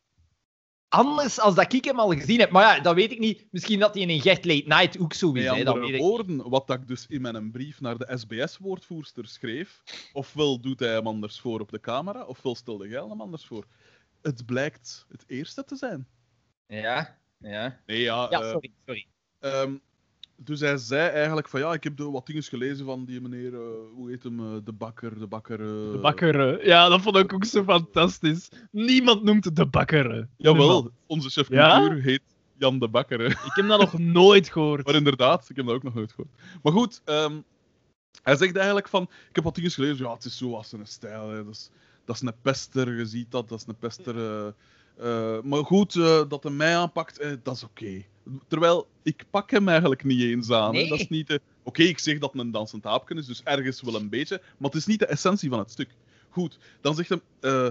anders 0.87 1.39
als 1.39 1.55
dat 1.55 1.73
ik 1.73 1.85
hem 1.85 1.99
al 1.99 2.13
gezien 2.13 2.39
heb. 2.39 2.51
Maar 2.51 2.75
ja, 2.75 2.81
dat 2.81 2.95
weet 2.95 3.11
ik 3.11 3.19
niet. 3.19 3.47
Misschien 3.51 3.79
dat 3.79 3.93
hij 3.93 4.03
in 4.03 4.09
een 4.09 4.21
Gert 4.21 4.45
Late 4.45 4.67
Night 4.67 4.99
ook 4.99 5.13
zo 5.13 5.31
is. 5.33 5.45
Hè, 5.45 5.63
dat 5.63 5.75
andere 5.75 5.93
ik. 5.93 5.99
woorden, 5.99 6.49
wat 6.49 6.69
ik 6.69 6.87
dus 6.87 7.05
in 7.07 7.21
mijn 7.21 7.51
brief 7.51 7.81
naar 7.81 7.97
de 7.97 8.17
SBS-woordvoerster 8.17 9.27
schreef, 9.27 9.81
ofwel 10.13 10.59
doet 10.61 10.79
hij 10.79 10.89
hem 10.93 11.07
anders 11.07 11.39
voor 11.39 11.59
op 11.59 11.71
de 11.71 11.79
camera, 11.79 12.25
ofwel 12.25 12.55
stelde 12.55 12.87
jij 12.87 13.01
hem 13.01 13.21
anders 13.21 13.45
voor. 13.45 13.65
Het 14.21 14.45
blijkt 14.45 15.05
het 15.09 15.23
eerste 15.27 15.63
te 15.63 15.75
zijn. 15.75 16.07
Ja, 16.67 17.17
ja. 17.37 17.79
Nee, 17.85 18.01
ja. 18.01 18.27
Ja, 18.29 18.41
eh, 18.41 18.49
sorry, 18.51 18.71
sorry. 18.85 19.07
ehm, 19.39 19.75
dus 20.43 20.59
hij 20.59 20.77
zei 20.77 21.09
eigenlijk 21.09 21.47
van 21.47 21.59
ja, 21.59 21.73
ik 21.73 21.83
heb 21.83 21.97
de, 21.97 22.03
wat 22.11 22.25
dingen 22.25 22.43
gelezen 22.43 22.85
van 22.85 23.05
die 23.05 23.21
meneer, 23.21 23.53
eh, 23.53 23.59
hoe 23.93 24.09
heet 24.09 24.23
hem, 24.23 24.39
eh, 24.39 24.45
de 24.63 24.71
bakker, 24.71 25.19
de 25.19 25.27
bakker. 25.27 25.59
eh, 25.59 25.91
De 25.91 25.99
bakker. 26.01 26.65
Ja, 26.65 26.89
dat 26.89 27.01
vond 27.01 27.15
ik 27.15 27.33
ook 27.33 27.45
zo 27.45 27.63
fantastisch. 27.63 28.49
Niemand 28.71 29.23
noemt 29.23 29.45
het 29.45 29.55
de 29.55 29.65
bakker. 29.65 30.27
Jawel, 30.37 30.63
Niemand. 30.65 30.89
onze 31.05 31.29
chef 31.29 31.49
Ja? 31.49 31.79
cultuur 31.79 32.01
heet 32.01 32.21
Jan 32.57 32.79
de 32.79 32.87
Bakker. 32.87 33.21
Ik 33.21 33.51
heb 33.53 33.67
dat 33.67 33.79
nog 33.79 33.97
nooit 33.99 34.49
gehoord. 34.49 34.85
Maar 34.85 34.95
inderdaad, 34.95 35.49
ik 35.49 35.55
heb 35.55 35.65
dat 35.65 35.75
ook 35.75 35.83
nog 35.83 35.93
nooit 35.93 36.11
gehoord. 36.11 36.31
Maar 36.63 36.73
goed, 36.73 37.01
ehm, 37.05 37.39
hij 38.23 38.35
zegt 38.35 38.55
eigenlijk 38.55 38.87
van... 38.87 39.03
Ik 39.03 39.35
heb 39.35 39.43
wat 39.43 39.55
dingen 39.55 39.71
gelezen, 39.71 40.05
ja, 40.05 40.13
het 40.13 40.25
is 40.25 40.37
zo 40.37 40.53
als 40.55 40.71
een 40.71 40.87
stijl. 40.87 41.29
Hè. 41.29 41.43
Dat, 41.45 41.53
is, 41.53 41.69
dat 42.05 42.15
is 42.15 42.21
een 42.21 42.33
pester, 42.41 42.97
je 42.97 43.05
ziet 43.05 43.31
dat, 43.31 43.49
dat 43.49 43.59
is 43.59 43.65
een 43.67 43.77
pester. 43.77 44.15
maar 45.43 45.63
goed, 45.65 45.93
dat 46.29 46.43
hij 46.43 46.51
mij 46.51 46.77
aanpakt, 46.77 47.19
eh, 47.19 47.31
dat 47.43 47.55
is 47.55 47.63
oké. 47.63 48.03
Terwijl, 48.47 48.87
ik 49.03 49.23
pak 49.29 49.51
hem 49.51 49.67
eigenlijk 49.67 50.03
niet 50.03 50.21
eens 50.21 50.51
aan. 50.51 50.75
hè. 50.75 50.87
Dat 50.87 50.99
is 50.99 51.07
niet 51.07 51.27
de... 51.27 51.41
Oké, 51.63 51.83
ik 51.83 51.99
zeg 51.99 52.19
dat 52.19 52.35
een 52.35 52.51
dansend 52.51 52.85
aapje 52.85 53.15
is, 53.15 53.25
dus 53.25 53.43
ergens 53.43 53.81
wel 53.81 53.95
een 53.95 54.09
beetje. 54.09 54.41
Maar 54.57 54.69
het 54.69 54.79
is 54.79 54.85
niet 54.85 54.99
de 54.99 55.05
essentie 55.05 55.49
van 55.49 55.59
het 55.59 55.71
stuk. 55.71 55.89
Goed, 56.29 56.57
dan 56.81 56.95
zegt 56.95 57.09
hem... 57.09 57.21
eh, 57.39 57.67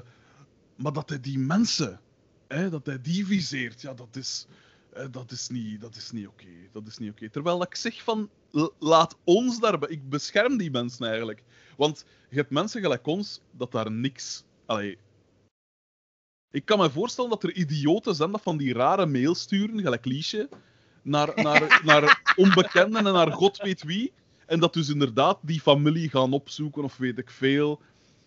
maar 0.76 0.92
dat 0.92 1.08
hij 1.08 1.20
die 1.20 1.38
mensen, 1.38 2.00
hè, 2.48 2.70
dat 2.70 2.86
hij 2.86 3.00
die 3.00 3.26
viseert, 3.26 3.80
ja, 3.80 3.94
dat 3.94 4.16
is... 4.16 4.46
eh, 4.92 5.06
dat 5.10 5.30
is 5.30 5.48
niet, 5.48 5.80
dat 5.80 5.96
is 5.96 6.10
niet 6.10 6.26
oké. 6.26 6.46
Dat 6.72 6.86
is 6.86 6.98
niet 6.98 7.10
oké. 7.10 7.30
Terwijl 7.30 7.62
ik 7.62 7.74
zeg 7.74 8.02
van, 8.02 8.30
laat 8.78 9.16
ons 9.24 9.60
daarbij... 9.60 9.88
Ik 9.88 10.08
bescherm 10.08 10.56
die 10.56 10.70
mensen 10.70 11.06
eigenlijk. 11.06 11.42
Want 11.76 12.04
je 12.30 12.36
hebt 12.36 12.50
mensen 12.50 12.80
gelijk 12.80 13.06
ons, 13.06 13.40
dat 13.50 13.72
daar 13.72 13.90
niks... 13.90 14.44
Allee, 14.66 14.98
ik 16.50 16.64
kan 16.64 16.78
me 16.78 16.90
voorstellen 16.90 17.30
dat 17.30 17.42
er 17.42 17.54
idioten 17.54 18.14
zijn 18.14 18.32
dat 18.32 18.42
van 18.42 18.56
die 18.56 18.72
rare 18.72 19.06
mails 19.06 19.40
sturen, 19.40 19.80
gelijk 19.80 20.04
Liesje, 20.04 20.48
naar, 21.02 21.32
naar, 21.34 21.80
naar 21.84 22.32
onbekenden 22.36 23.06
en 23.06 23.12
naar 23.12 23.32
god 23.32 23.56
weet 23.56 23.82
wie. 23.82 24.12
En 24.46 24.60
dat 24.60 24.72
dus 24.72 24.88
inderdaad 24.88 25.38
die 25.42 25.60
familie 25.60 26.10
gaan 26.10 26.32
opzoeken 26.32 26.84
of 26.84 26.96
weet 26.96 27.18
ik 27.18 27.30
veel. 27.30 27.80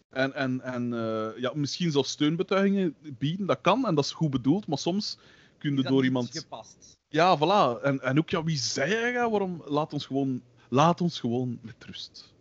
En, 0.09 0.33
en, 0.33 0.61
en 0.61 0.93
eh, 0.93 1.41
ja, 1.41 1.51
misschien 1.55 1.91
zelfs 1.91 2.11
steunbetuigingen 2.11 2.95
bieden, 3.17 3.45
dat 3.45 3.61
kan 3.61 3.87
en 3.87 3.95
dat 3.95 4.05
is 4.05 4.11
goed 4.11 4.29
bedoeld, 4.29 4.67
maar 4.67 4.77
soms 4.77 5.17
kun 5.57 5.75
je 5.75 5.83
door 5.83 6.03
iemand... 6.03 6.29
gepast. 6.31 6.97
Ja, 7.07 7.37
voilà. 7.37 7.81
En, 7.81 8.01
en 8.01 8.17
ook, 8.17 8.29
ja, 8.29 8.43
wie 8.43 8.57
zei 8.57 8.89
jij? 8.89 9.29
Waarom? 9.29 9.61
Laat 9.65 9.93
ons 9.93 10.05
gewoon, 10.05 10.41
laat 10.69 11.01
ons 11.01 11.19
gewoon 11.19 11.59
met 11.61 11.85
rust. 11.85 12.33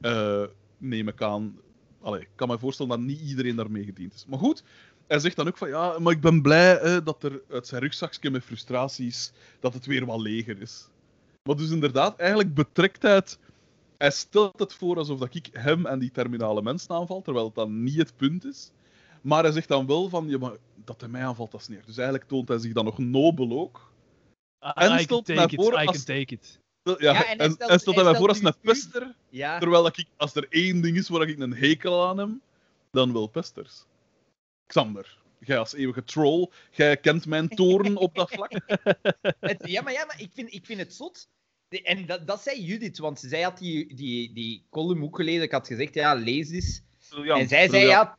Eh, 0.00 0.44
neem 0.78 1.08
ik 1.08 1.22
aan. 1.22 1.58
Allee, 2.00 2.20
ik 2.20 2.28
kan 2.34 2.48
me 2.48 2.58
voorstellen 2.58 2.90
dat 2.90 3.00
niet 3.00 3.20
iedereen 3.20 3.56
daarmee 3.56 3.84
gediend 3.84 4.14
is. 4.14 4.26
Maar 4.26 4.38
goed, 4.38 4.64
hij 5.06 5.18
zegt 5.18 5.36
dan 5.36 5.46
ook 5.48 5.56
van, 5.58 5.68
ja, 5.68 5.98
maar 5.98 6.12
ik 6.12 6.20
ben 6.20 6.42
blij 6.42 6.76
hè, 6.76 7.02
dat 7.02 7.22
er 7.22 7.42
uit 7.50 7.66
zijn 7.66 7.80
rugzakje 7.82 8.30
met 8.30 8.44
frustraties, 8.44 9.32
dat 9.60 9.74
het 9.74 9.86
weer 9.86 10.06
wat 10.06 10.20
leger 10.20 10.60
is. 10.60 10.88
Maar 11.42 11.56
dus 11.56 11.70
inderdaad, 11.70 12.16
eigenlijk 12.18 12.54
betrekt 12.54 13.02
hij 13.02 13.14
het... 13.14 13.38
Hij 13.98 14.10
stelt 14.10 14.58
het 14.58 14.72
voor 14.74 14.96
alsof 14.96 15.18
dat 15.18 15.34
ik 15.34 15.48
hem 15.52 15.86
en 15.86 15.98
die 15.98 16.10
terminale 16.10 16.62
mensen 16.62 16.90
aanval, 16.90 17.22
terwijl 17.22 17.44
het 17.46 17.54
dan 17.54 17.82
niet 17.82 17.96
het 17.96 18.16
punt 18.16 18.44
is. 18.44 18.70
Maar 19.22 19.42
hij 19.42 19.52
zegt 19.52 19.68
dan 19.68 19.86
wel 19.86 20.08
van, 20.08 20.28
ja, 20.28 20.38
maar 20.38 20.52
dat 20.84 21.00
hij 21.00 21.10
mij 21.10 21.24
aanvalt, 21.26 21.50
dat 21.50 21.60
is 21.60 21.68
neer. 21.68 21.82
Dus 21.86 21.96
eigenlijk 21.96 22.28
toont 22.28 22.48
hij 22.48 22.58
zich 22.58 22.72
dan 22.72 22.84
nog 22.84 22.98
nobel 22.98 23.60
ook. 23.60 23.92
En 24.58 24.72
I 24.74 24.88
can 24.88 24.98
stelt 24.98 25.26
take 25.26 25.38
naar 25.38 25.52
it, 25.52 25.54
voren 25.54 25.82
I 25.82 25.86
als- 25.86 26.04
can 26.04 26.16
take 26.16 26.34
it. 26.34 26.58
Ja, 26.82 26.94
Ja, 26.98 27.14
en 27.14 27.20
en, 27.20 27.36
hij 27.36 27.46
en 27.46 27.52
stelt- 27.52 27.80
stelt 27.80 27.96
hij 27.96 28.04
mij 28.04 28.14
voor 28.14 28.28
als 28.28 28.42
een 28.42 28.54
pester. 28.60 29.14
Ja. 29.28 29.58
Terwijl 29.58 29.86
ik, 29.86 30.04
als 30.16 30.34
er 30.34 30.46
één 30.50 30.80
ding 30.80 30.96
is 30.96 31.08
waar 31.08 31.28
ik 31.28 31.38
een 31.38 31.54
hekel 31.54 32.06
aan 32.08 32.18
heb, 32.18 32.28
dan 32.90 33.12
wel 33.12 33.26
pesters. 33.26 33.84
Xander, 34.66 35.18
jij 35.38 35.58
als 35.58 35.74
eeuwige 35.74 36.04
troll, 36.04 36.50
jij 36.70 36.96
kent 36.96 37.26
mijn 37.26 37.48
toren 37.48 37.96
op 37.96 38.14
dat 38.14 38.30
vlak. 38.30 38.52
Het- 39.40 39.62
ja, 39.68 39.82
maar, 39.82 39.92
ja, 39.92 40.04
maar 40.04 40.20
ik, 40.20 40.30
vind, 40.34 40.52
ik 40.54 40.66
vind 40.66 40.80
het 40.80 40.94
zot. 40.94 41.28
En 41.68 42.06
dat, 42.06 42.26
dat 42.26 42.42
zei 42.42 42.64
Judith, 42.64 42.98
want 42.98 43.20
zij 43.20 43.42
had 43.42 43.58
die, 43.58 43.94
die, 43.94 44.32
die 44.32 44.66
column 44.70 45.02
ook 45.02 45.16
gelezen. 45.16 45.42
Ik 45.42 45.52
had 45.52 45.66
gezegd, 45.66 45.94
ja, 45.94 46.14
lees 46.14 46.50
eens. 46.50 46.82
en 47.38 47.48
zij 47.48 47.68
zei, 47.68 47.82
ja, 47.88 48.18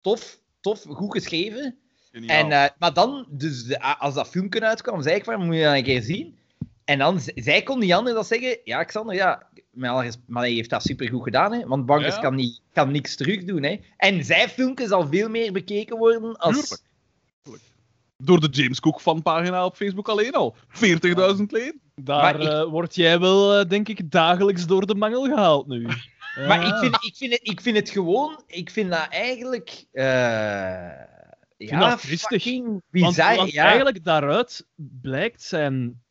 tof, 0.00 0.40
tof, 0.60 0.82
goed 0.82 1.12
geschreven. 1.12 1.78
En, 2.28 2.52
eh, 2.52 2.68
maar 2.78 2.92
dan, 2.94 3.26
dus 3.30 3.64
de- 3.64 3.80
als 3.82 4.14
dat 4.14 4.28
filmpje 4.28 4.60
uitkwam, 4.60 5.02
zei 5.02 5.16
ik 5.16 5.24
van, 5.24 5.44
moet 5.46 5.54
je 5.54 5.62
dat 5.62 5.74
een 5.74 5.82
keer 5.82 6.02
zien? 6.02 6.38
En 6.90 6.98
dan, 6.98 7.20
zij 7.34 7.62
kon 7.62 7.78
niet 7.78 7.92
anders 7.92 8.14
dan 8.14 8.24
zeggen, 8.24 8.58
ja, 8.64 8.84
Xander, 8.84 9.14
ja, 9.14 9.48
maar 9.72 10.42
hij 10.42 10.50
heeft 10.52 10.70
dat 10.70 10.82
supergoed 10.82 11.22
gedaan, 11.22 11.52
hè, 11.52 11.66
want 11.66 11.86
Bankers 11.86 12.14
Ja. 12.14 12.20
kan, 12.20 12.34
niet, 12.34 12.60
kan 12.72 12.90
niks 12.90 13.16
terugdoen. 13.16 13.62
Hè. 13.62 13.80
En 13.96 14.24
zijn 14.24 14.48
filmpje 14.48 14.86
zal 14.86 15.08
veel 15.08 15.28
meer 15.28 15.52
bekeken 15.52 15.96
worden 15.98 16.36
als... 16.36 16.82
Door 18.16 18.40
de 18.40 18.48
James 18.50 18.80
Cook 18.80 19.00
fanpagina 19.00 19.64
op 19.64 19.76
Facebook 19.76 20.08
alleen 20.08 20.32
al. 20.32 20.56
40.000 20.68 21.50
leden. 21.50 21.80
Daar 21.94 22.40
ik- 22.40 22.48
eh, 22.48 22.64
word 22.64 22.94
jij 22.94 23.18
wel, 23.20 23.54
eh, 23.58 23.68
denk 23.68 23.88
ik, 23.88 24.10
dagelijks 24.10 24.66
door 24.66 24.86
de 24.86 24.94
mangel 24.94 25.24
gehaald 25.24 25.66
nu. 25.66 25.86
Maar 26.48 26.66
ik 26.66 26.74
vind, 26.74 26.94
ik, 27.04 27.14
vind 27.16 27.32
het, 27.32 27.40
ik 27.42 27.60
vind 27.60 27.76
het 27.76 27.90
gewoon, 27.90 28.42
ik 28.46 28.70
vind 28.70 28.90
dat 28.90 29.06
eigenlijk... 29.10 29.84
eh 29.92 30.88
vind 31.58 31.70
ja, 31.70 31.88
dat 31.90 32.00
fucking 32.00 32.66
Want, 32.66 32.82
bizar. 32.90 33.36
want 33.36 33.50
ja. 33.52 33.64
eigenlijk 33.64 34.04
daaruit 34.04 34.66
blijkt 35.02 35.42
zijn, 35.42 36.02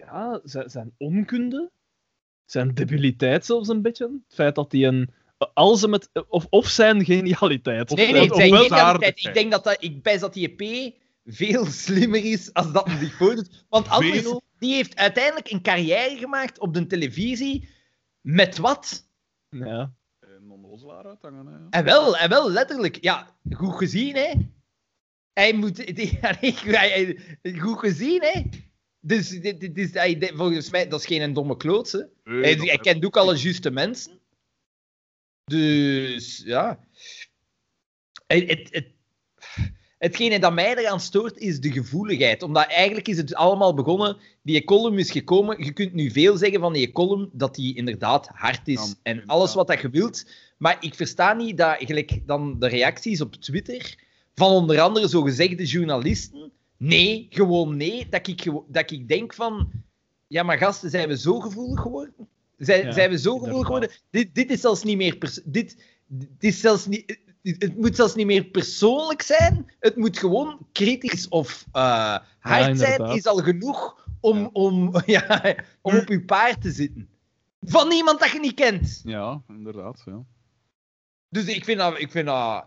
ja, 0.00 0.40
zijn, 0.44 0.70
zijn 0.70 0.94
onkunde, 0.98 1.70
zijn 2.44 2.74
debiliteit 2.74 3.44
zelfs 3.44 3.68
een 3.68 3.82
beetje. 3.82 4.04
Het 4.04 4.34
feit 4.34 4.54
dat 4.54 4.72
hij 4.72 4.86
een. 4.86 5.10
Als 5.54 5.82
hem 5.82 5.92
het, 5.92 6.10
of, 6.28 6.46
of 6.50 6.68
zijn 6.68 7.04
genialiteit. 7.04 7.90
Of, 7.90 7.96
Nee, 7.96 8.12
nee, 8.12 8.34
zijn 8.34 8.68
zaardigheid. 8.68 9.24
Ik 9.24 9.34
denk 9.34 9.50
dat, 9.50 9.64
dat 9.64 9.76
ik 9.82 10.02
pijs 10.02 10.20
dat 10.20 10.34
die 10.34 10.54
EP 10.56 10.94
veel 11.24 11.66
slimmer 11.66 12.24
is 12.24 12.52
als 12.52 12.72
dat 12.72 12.86
hij 12.86 12.98
zich 12.98 13.16
voordoet. 13.16 13.64
Want 13.68 13.88
anders, 13.88 14.34
die 14.58 14.74
heeft 14.74 14.96
uiteindelijk 14.96 15.50
een 15.50 15.62
carrière 15.62 16.16
gemaakt 16.16 16.58
op 16.58 16.74
de 16.74 16.86
televisie. 16.86 17.68
Met 18.20 18.58
wat? 18.58 19.08
ja. 19.48 19.92
En 20.20 20.50
onnozelaar 20.50 21.06
uithangen. 21.06 21.46
Hè. 21.46 21.58
En 21.70 21.84
wel, 21.84 22.16
en 22.16 22.28
wel 22.28 22.50
letterlijk. 22.50 22.98
Ja, 23.00 23.36
goed 23.50 23.74
gezien, 23.74 24.14
hè? 24.14 24.32
Hij 25.32 25.52
moet. 25.52 25.96
Die, 25.96 26.18
goed 27.60 27.78
gezien, 27.78 28.22
hè? 28.22 28.42
Dus 29.00 29.28
dit, 29.28 29.60
dit 29.60 29.78
is, 29.78 29.92
hij, 29.92 30.18
dit- 30.18 30.32
volgens 30.34 30.70
mij, 30.70 30.88
dat 30.88 31.00
is 31.00 31.06
geen 31.06 31.32
domme 31.32 31.56
kloots, 31.56 31.92
hè? 31.92 32.00
Nee, 32.24 32.42
Hij, 32.56 32.66
hij 32.66 32.78
kent 32.78 33.04
ook 33.04 33.16
alle 33.16 33.36
juiste 33.36 33.70
mensen. 33.70 34.18
Dus 35.44 36.42
ja. 36.44 36.78
Het, 38.26 38.48
het, 38.48 38.68
het, 38.70 38.86
hetgene 39.98 40.38
dat 40.38 40.52
mij 40.52 40.76
eraan 40.76 41.00
stoort 41.00 41.36
is 41.38 41.60
de 41.60 41.72
gevoeligheid. 41.72 42.42
Omdat 42.42 42.66
eigenlijk 42.66 43.08
is 43.08 43.16
het 43.16 43.34
allemaal 43.34 43.74
begonnen. 43.74 44.16
Die 44.42 44.64
column 44.64 44.98
is 44.98 45.10
gekomen. 45.10 45.64
Je 45.64 45.72
kunt 45.72 45.92
nu 45.92 46.10
veel 46.10 46.36
zeggen 46.36 46.60
van 46.60 46.72
die 46.72 46.92
column 46.92 47.30
dat 47.32 47.54
die 47.54 47.76
inderdaad 47.76 48.28
hard 48.32 48.68
is. 48.68 48.86
Ja, 48.88 48.94
en 49.02 49.26
alles 49.26 49.54
wat 49.54 49.66
dat 49.66 49.80
je 49.80 49.90
wilt. 49.90 50.30
Maar 50.58 50.76
ik 50.80 50.94
versta 50.94 51.32
niet 51.34 51.56
dat 51.56 51.76
gelijk 51.78 52.26
dan 52.26 52.58
de 52.58 52.68
reacties 52.68 53.20
op 53.20 53.34
Twitter 53.34 53.94
van 54.34 54.50
onder 54.50 54.80
andere 54.80 55.08
zogezegde 55.08 55.64
journalisten. 55.64 56.52
Nee, 56.82 57.26
gewoon 57.30 57.76
nee. 57.76 58.08
Dat 58.08 58.26
ik, 58.26 58.52
dat 58.68 58.90
ik 58.90 59.08
denk 59.08 59.34
van. 59.34 59.70
Ja, 60.26 60.42
maar 60.42 60.58
gasten, 60.58 60.90
zijn 60.90 61.08
we 61.08 61.16
zo 61.18 61.40
gevoelig 61.40 61.80
geworden? 61.80 62.14
Zijn, 62.56 62.84
Ja, 62.86 62.92
zijn 62.92 63.10
we 63.10 63.18
zo 63.18 63.38
gevoelig 63.38 63.64
geworden? 63.66 63.90
Dit, 64.10 64.34
dit 64.34 64.50
is 64.50 64.60
zelfs 64.60 64.82
niet 64.82 64.96
meer. 64.96 65.16
pers- 65.16 65.40
Dit, 65.44 65.84
dit 66.06 66.28
is 66.38 66.60
zelfs 66.60 66.86
niet. 66.86 67.18
Het 67.42 67.76
moet 67.76 67.96
zelfs 67.96 68.14
niet 68.14 68.26
meer 68.26 68.44
persoonlijk 68.44 69.22
zijn. 69.22 69.70
Het 69.80 69.96
moet 69.96 70.18
gewoon 70.18 70.66
kritisch 70.72 71.28
of 71.28 71.66
eh, 71.72 72.18
hard 72.38 72.78
zijn. 72.78 73.02
Is 73.04 73.26
al 73.26 73.36
genoeg 73.36 74.08
om, 74.20 74.38
Ja. 74.38 74.48
om, 74.52 74.92
ja, 75.06 75.54
om 75.80 75.96
op 75.96 76.08
je 76.08 76.24
paard 76.24 76.62
te 76.62 76.70
zitten. 76.70 77.08
Van 77.60 77.92
iemand 77.92 78.20
dat 78.20 78.30
je 78.30 78.40
niet 78.40 78.54
kent. 78.54 79.00
Ja, 79.04 79.42
inderdaad. 79.48 80.02
Ja. 80.04 80.22
Dus 81.28 81.44
ik 81.44 81.64
vind 81.64 81.78
dat, 81.78 81.98
ik 82.00 82.10
vind 82.10 82.26
dat 82.26 82.66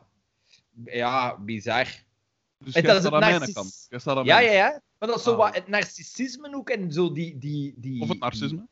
ja, 0.85 1.37
bizar. 1.39 1.87
Dus 2.63 2.73
En 2.73 2.83
dat 2.83 2.97
is 2.97 3.03
het 3.03 3.13
aan 3.13 3.19
mijn 3.19 3.31
narcis- 3.39 3.87
kant. 3.89 4.25
Ja, 4.25 4.39
ja, 4.39 4.51
ja. 4.51 4.81
Maar 4.99 5.09
dat 5.09 5.17
is 5.17 5.23
zo 5.23 5.31
Ah. 5.31 5.37
wat 5.37 5.55
het 5.55 5.67
narcissisme 5.67 6.55
ook 6.55 6.69
en 6.69 6.91
zo 6.91 7.11
die... 7.11 7.37
die, 7.37 7.73
die 7.77 8.01
Of 8.01 8.07
het 8.09 8.19
narcisme. 8.19 8.67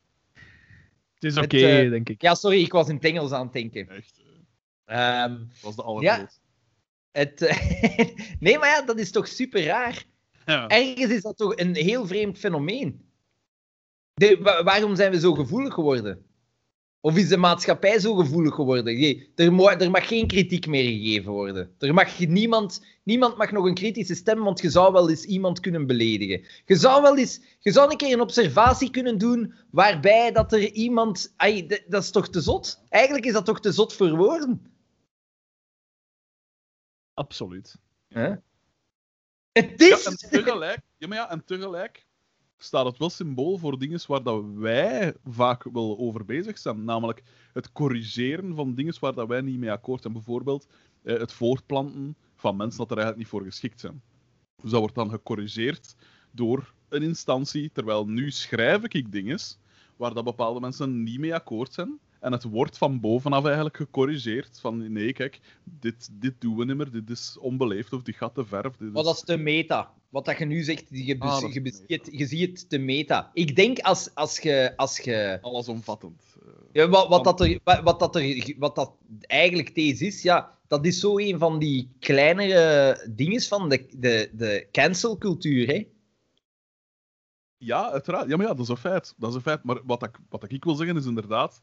Het 1.13 1.23
is 1.23 1.37
oké, 1.37 1.57
eh, 1.57 1.89
denk 1.89 2.09
ik. 2.09 2.21
Ja, 2.21 2.35
sorry, 2.35 2.61
ik 2.61 2.71
was 2.71 2.87
in 2.89 2.95
het 2.95 3.03
Engels 3.05 3.31
aan 3.31 3.43
het 3.43 3.53
denken. 3.53 3.89
Echt. 3.89 4.21
eh, 4.85 5.21
Ehm, 5.23 5.37
Dat 5.37 5.61
was 5.61 5.75
de 5.75 5.83
allergrootste. 5.83 6.39
het, 7.11 7.41
eh, 7.41 7.57
nee, 8.39 8.57
maar 8.57 8.69
ja, 8.69 8.81
dat 8.81 8.97
is 8.99 9.11
toch 9.11 9.27
super 9.27 9.63
raar. 9.63 10.03
Ja. 10.45 10.67
Ergens 10.67 11.11
is 11.11 11.21
dat 11.21 11.37
toch 11.37 11.55
een 11.57 11.75
heel 11.75 12.07
vreemd 12.07 12.37
fenomeen. 12.37 13.05
De, 14.13 14.37
wa- 14.41 14.63
waarom 14.63 14.95
zijn 14.95 15.11
we 15.11 15.19
zo 15.19 15.33
gevoelig 15.33 15.73
geworden? 15.73 16.25
Of 17.03 17.17
is 17.17 17.27
de 17.27 17.37
maatschappij 17.37 17.99
zo 17.99 18.15
gevoelig 18.15 18.53
geworden? 18.55 19.27
Er, 19.35 19.53
mo- 19.53 19.67
er 19.69 19.91
mag 19.91 20.07
geen 20.07 20.27
kritiek 20.27 20.67
meer 20.67 20.83
gegeven 20.83 21.31
worden. 21.31 21.75
Er 21.79 21.93
mag 21.93 22.17
je- 22.17 22.27
niemand, 22.27 22.85
niemand 23.03 23.37
mag 23.37 23.51
nog 23.51 23.65
een 23.65 23.73
kritische 23.73 24.15
stem, 24.15 24.43
want 24.43 24.61
je 24.61 24.69
zou 24.69 24.93
wel 24.93 25.09
eens 25.09 25.23
iemand 25.25 25.59
kunnen 25.59 25.87
beledigen. 25.87 26.45
Je 26.65 26.75
zou 26.75 27.01
wel 27.01 27.17
eens, 27.17 27.41
je 27.59 27.71
zou 27.71 27.91
een 27.91 27.97
keer 27.97 28.13
een 28.13 28.21
observatie 28.21 28.91
kunnen 28.91 29.17
doen 29.17 29.53
waarbij 29.71 30.31
dat 30.31 30.53
er 30.53 30.71
iemand... 30.71 31.33
Ai, 31.37 31.67
dat 31.87 32.03
is 32.03 32.11
toch 32.11 32.29
te 32.29 32.41
zot? 32.41 32.83
Eigenlijk 32.89 33.25
is 33.25 33.33
dat 33.33 33.45
toch 33.45 33.59
te 33.59 33.71
zot 33.71 33.93
voor 33.93 34.15
woorden? 34.15 34.65
Absoluut. 37.13 37.75
Hè? 38.07 38.33
Het 39.51 39.73
Ja, 39.77 39.95
is... 39.95 40.05
en 40.05 40.29
tegelijk, 40.29 40.79
ja, 40.97 41.07
maar 41.07 41.17
ja, 41.17 41.29
en 41.29 41.45
tegelijk 41.45 42.05
staat 42.63 42.85
het 42.85 42.97
wel 42.97 43.09
symbool 43.09 43.57
voor 43.57 43.79
dingen 43.79 43.99
waar 44.07 44.23
dat 44.23 44.43
wij 44.55 45.13
vaak 45.25 45.63
wel 45.63 45.97
over 45.97 46.25
bezig 46.25 46.57
zijn. 46.57 46.83
Namelijk 46.83 47.23
het 47.53 47.71
corrigeren 47.71 48.55
van 48.55 48.75
dingen 48.75 48.93
waar 48.99 49.13
dat 49.13 49.27
wij 49.27 49.41
niet 49.41 49.59
mee 49.59 49.71
akkoord 49.71 50.01
zijn. 50.01 50.13
Bijvoorbeeld 50.13 50.67
eh, 51.03 51.17
het 51.17 51.33
voortplanten 51.33 52.15
van 52.35 52.55
mensen 52.55 52.79
dat 52.79 52.91
er 52.91 52.97
eigenlijk 52.97 53.17
niet 53.17 53.41
voor 53.41 53.51
geschikt 53.51 53.79
zijn. 53.79 54.01
Dus 54.61 54.71
dat 54.71 54.79
wordt 54.79 54.95
dan 54.95 55.09
gecorrigeerd 55.09 55.95
door 56.31 56.73
een 56.89 57.03
instantie, 57.03 57.71
terwijl 57.71 58.05
nu 58.05 58.31
schrijf 58.31 58.83
ik 58.83 59.11
dingen 59.11 59.39
waar 59.95 60.13
dat 60.13 60.23
bepaalde 60.23 60.59
mensen 60.59 61.03
niet 61.03 61.19
mee 61.19 61.33
akkoord 61.33 61.73
zijn. 61.73 61.99
En 62.21 62.31
het 62.31 62.43
wordt 62.43 62.77
van 62.77 62.99
bovenaf 62.99 63.45
eigenlijk 63.45 63.77
gecorrigeerd. 63.77 64.59
Van 64.59 64.91
nee, 64.91 65.13
kijk, 65.13 65.39
dit, 65.63 66.09
dit 66.11 66.33
doen 66.41 66.55
we 66.55 66.65
niet 66.65 66.75
meer, 66.75 66.91
dit 66.91 67.09
is 67.09 67.37
onbeleefd 67.39 67.93
of 67.93 68.01
die 68.01 68.13
gaat 68.13 68.33
te 68.33 68.45
ver. 68.45 68.63
Dit 68.63 68.81
is... 68.81 68.89
Maar 68.91 69.03
dat 69.03 69.15
is 69.15 69.21
de 69.21 69.37
meta. 69.37 69.93
Wat 70.09 70.25
dat 70.25 70.37
je 70.37 70.45
nu 70.45 70.61
zegt, 70.63 70.83
je, 70.89 71.15
Ah, 71.19 71.41
dat 71.41 71.53
je, 71.53 71.61
de 71.61 71.61
bes- 71.61 71.83
je, 71.87 71.99
je 72.11 72.25
ziet 72.25 72.59
het 72.59 72.69
de 72.69 72.79
meta. 72.79 73.31
Ik 73.33 73.55
denk 73.55 73.79
als, 73.79 74.15
als 74.15 74.39
je... 74.39 74.73
Als 74.75 74.97
je 74.99 75.37
Allesomvattend. 75.41 76.21
Eh, 76.45 76.51
ja, 76.71 76.89
wat, 76.89 77.07
wat, 77.07 77.23
dat 77.23 77.41
er, 77.41 77.59
wat, 77.63 77.81
wat 77.81 77.99
dat 77.99 78.15
er, 78.15 78.53
wat 78.57 78.75
dat 78.75 78.91
eigenlijk 79.21 79.75
deze 79.75 80.05
is, 80.05 80.21
ja, 80.21 80.57
dat 80.67 80.85
is 80.85 80.99
zo 80.99 81.17
een 81.19 81.37
van 81.39 81.59
die 81.59 81.89
kleinere 81.99 83.07
dingen 83.09 83.41
van 83.41 83.69
de, 83.69 83.85
de, 83.97 84.29
de 84.33 84.67
cancelcultuur, 84.71 85.67
hè. 85.67 85.87
Ja, 87.57 87.91
uiteraard. 87.91 88.29
Ja, 88.29 88.37
maar 88.37 88.45
ja, 88.45 88.53
dat 88.53 88.63
is 88.63 88.69
een 88.69 88.77
feit. 88.77 89.13
Dat 89.17 89.29
is 89.29 89.35
een 89.35 89.41
feit. 89.41 89.63
Maar 89.63 89.79
wat 89.85 90.03
ik, 90.03 90.19
wat 90.29 90.51
ik 90.51 90.63
wil 90.63 90.75
zeggen 90.75 90.97
is 90.97 91.05
inderdaad. 91.05 91.61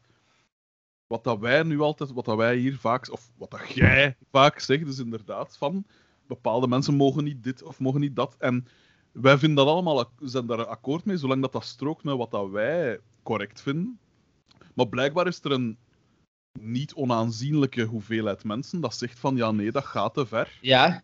Wat 1.09 1.23
dat 1.23 1.39
wij 1.39 1.63
nu 1.63 1.79
altijd, 1.79 2.11
wat 2.11 2.25
dat 2.25 2.37
wij 2.37 2.57
hier 2.57 2.77
vaak, 2.77 3.11
of 3.11 3.31
wat 3.37 3.51
dat 3.51 3.69
jij 3.69 4.17
vaak 4.31 4.59
zegt, 4.59 4.87
is 4.87 4.99
inderdaad 4.99 5.57
van 5.57 5.85
bepaalde 6.27 6.67
mensen 6.67 6.93
mogen 6.93 7.23
niet 7.23 7.43
dit 7.43 7.63
of 7.63 7.79
mogen 7.79 7.99
niet 7.99 8.15
dat. 8.15 8.35
En 8.39 8.67
wij 9.11 9.37
vinden 9.37 9.65
dat 9.65 9.73
allemaal, 9.73 10.11
zijn 10.19 10.45
daar 10.45 10.65
akkoord 10.65 11.05
mee, 11.05 11.17
zolang 11.17 11.41
dat 11.41 11.51
dat 11.51 11.65
strookt 11.65 12.03
met 12.03 12.17
wat 12.17 12.31
dat 12.31 12.49
wij 12.49 12.99
correct 13.23 13.61
vinden. 13.61 13.99
Maar 14.73 14.87
blijkbaar 14.87 15.27
is 15.27 15.39
er 15.43 15.51
een 15.51 15.77
niet 16.59 16.93
onaanzienlijke 16.93 17.83
hoeveelheid 17.83 18.43
mensen 18.43 18.81
dat 18.81 18.95
zegt 18.95 19.19
van 19.19 19.35
ja, 19.35 19.51
nee, 19.51 19.71
dat 19.71 19.85
gaat 19.85 20.13
te 20.13 20.25
ver. 20.25 20.57
Ja. 20.61 21.03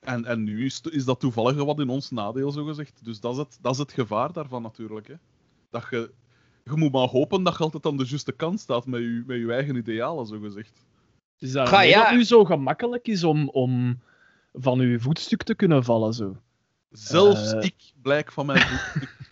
En, 0.00 0.24
en 0.24 0.42
nu 0.42 0.64
is, 0.64 0.80
is 0.80 1.04
dat 1.04 1.20
toevallig 1.20 1.64
wat 1.64 1.80
in 1.80 1.88
ons 1.88 2.10
nadeel, 2.10 2.50
zo 2.50 2.64
gezegd. 2.64 3.04
Dus 3.04 3.20
dat 3.20 3.32
is 3.32 3.38
het, 3.38 3.58
dat 3.60 3.72
is 3.72 3.78
het 3.78 3.92
gevaar 3.92 4.32
daarvan 4.32 4.62
natuurlijk. 4.62 5.06
Hè. 5.06 5.14
Dat 5.70 5.86
je, 5.90 6.12
je 6.64 6.76
moet 6.76 6.92
maar 6.92 7.08
hopen 7.08 7.42
dat 7.42 7.56
je 7.56 7.62
altijd 7.62 7.86
aan 7.86 7.96
de 7.96 8.04
juiste 8.06 8.32
kant 8.32 8.60
staat 8.60 8.86
met 8.86 9.00
je, 9.00 9.22
met 9.26 9.38
je 9.38 9.52
eigen 9.52 9.76
idealen, 9.76 10.26
zo 10.26 10.38
gezegd. 10.38 10.84
Is 11.38 11.52
dat 11.52 11.68
Ga, 11.68 11.80
niet 11.80 11.90
ja. 11.90 12.02
dat 12.04 12.12
nu 12.12 12.24
zo 12.24 12.44
gemakkelijk 12.44 13.08
is 13.08 13.24
om, 13.24 13.48
om 13.48 14.00
van 14.52 14.78
uw 14.78 14.98
voetstuk 14.98 15.42
te 15.42 15.54
kunnen 15.54 15.84
vallen? 15.84 16.14
Zo? 16.14 16.36
Zelfs 16.90 17.52
Eh. 17.52 17.64
ik 17.64 17.92
blijk 18.02 18.32
van 18.32 18.46
mijn 18.46 18.60
voet. 18.60 19.08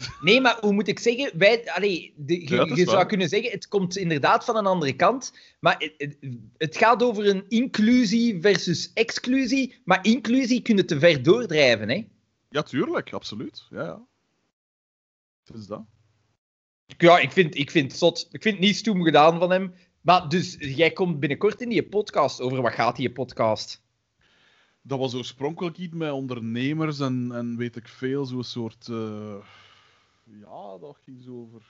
Nee, 0.20 0.40
maar 0.40 0.56
hoe 0.60 0.72
moet 0.72 0.88
ik 0.88 0.98
zeggen? 0.98 1.38
Wij, 1.38 1.70
allee, 1.72 2.12
de, 2.16 2.42
je 2.42 2.54
Ja, 2.54 2.74
je 2.74 2.84
zou 2.84 3.06
kunnen 3.06 3.28
zeggen, 3.28 3.50
het 3.50 3.68
komt 3.68 3.96
inderdaad 3.96 4.44
van 4.44 4.56
een 4.56 4.66
andere 4.66 4.92
kant. 4.92 5.32
Maar 5.60 5.76
het, 5.96 6.16
het, 6.56 6.76
gaat 6.76 7.02
over 7.02 7.28
een 7.28 7.44
inclusie 7.48 8.40
versus 8.40 8.92
exclusie. 8.92 9.80
Maar 9.84 10.04
inclusie 10.04 10.62
kun 10.62 10.76
je 10.76 10.84
te 10.84 10.98
ver 10.98 11.22
doordrijven, 11.22 11.88
hè? 11.88 12.06
Ja, 12.48 12.62
tuurlijk, 12.62 13.12
absoluut. 13.12 13.66
Ja, 13.70 13.82
ja. 13.82 14.06
Het 15.44 15.56
is 15.56 15.66
dat. 15.66 15.82
Ja, 16.96 17.18
ik 17.18 17.32
vind, 17.32 17.54
ik 17.56 17.70
vind 17.70 17.90
het 17.90 18.00
zot. 18.00 18.28
Ik 18.30 18.42
vind 18.42 18.54
het 18.56 18.64
niet 18.64 18.76
stoem 18.76 19.02
gedaan 19.04 19.38
van 19.38 19.50
hem. 19.50 19.74
Maar 20.00 20.28
dus, 20.28 20.56
jij 20.58 20.90
komt 20.90 21.20
binnenkort 21.20 21.60
in 21.60 21.68
die 21.68 21.88
podcast. 21.88 22.40
Over 22.40 22.62
wat 22.62 22.72
gaat 22.72 22.96
die 22.96 23.12
podcast? 23.12 23.82
Dat 24.82 24.98
was 24.98 25.14
oorspronkelijk 25.14 25.78
iets 25.78 25.94
met 25.94 26.10
ondernemers 26.10 27.00
en, 27.00 27.30
en 27.32 27.56
weet 27.56 27.76
ik 27.76 27.88
veel, 27.88 28.24
zo'n 28.26 28.44
soort. 28.44 28.88
eh, 28.88 29.36
Ja, 30.24 30.78
dat 30.80 30.98
ging 31.04 31.22
zo 31.22 31.40
over. 31.40 31.62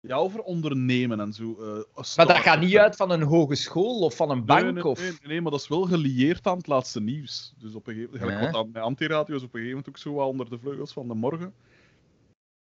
Ja, 0.00 0.16
over 0.16 0.40
ondernemen 0.40 1.20
en 1.20 1.32
zo. 1.32 1.52
eh, 1.52 2.04
Maar 2.16 2.26
dat 2.26 2.36
gaat 2.36 2.60
niet 2.60 2.76
uit 2.76 2.96
van 2.96 3.10
een 3.10 3.22
hogeschool 3.22 3.98
of 4.00 4.16
van 4.16 4.30
een 4.30 4.44
bank? 4.44 4.62
Nee, 4.62 4.72
nee, 4.72 4.84
of... 4.84 5.00
nee, 5.00 5.12
nee, 5.22 5.40
maar 5.40 5.50
dat 5.50 5.60
is 5.60 5.68
wel 5.68 5.82
gelieerd 5.82 6.46
aan 6.46 6.56
het 6.56 6.66
laatste 6.66 7.00
nieuws. 7.00 7.54
Dus 7.58 7.74
op 7.74 7.86
een 7.86 7.94
gegeven 7.94 8.18
moment, 8.20 8.38
Ja. 8.40 8.46
wat 8.46 8.54
aan, 8.54 8.72
bij 8.72 8.82
Antiradio 8.82 9.34
is 9.36 9.42
op 9.42 9.54
een 9.54 9.60
gegeven 9.60 9.68
moment 9.76 9.88
ook 9.88 9.98
zo 9.98 10.12
wat 10.12 10.28
onder 10.28 10.50
de 10.50 10.58
vleugels 10.58 10.92
van 10.92 11.08
de 11.08 11.14
morgen. 11.14 11.54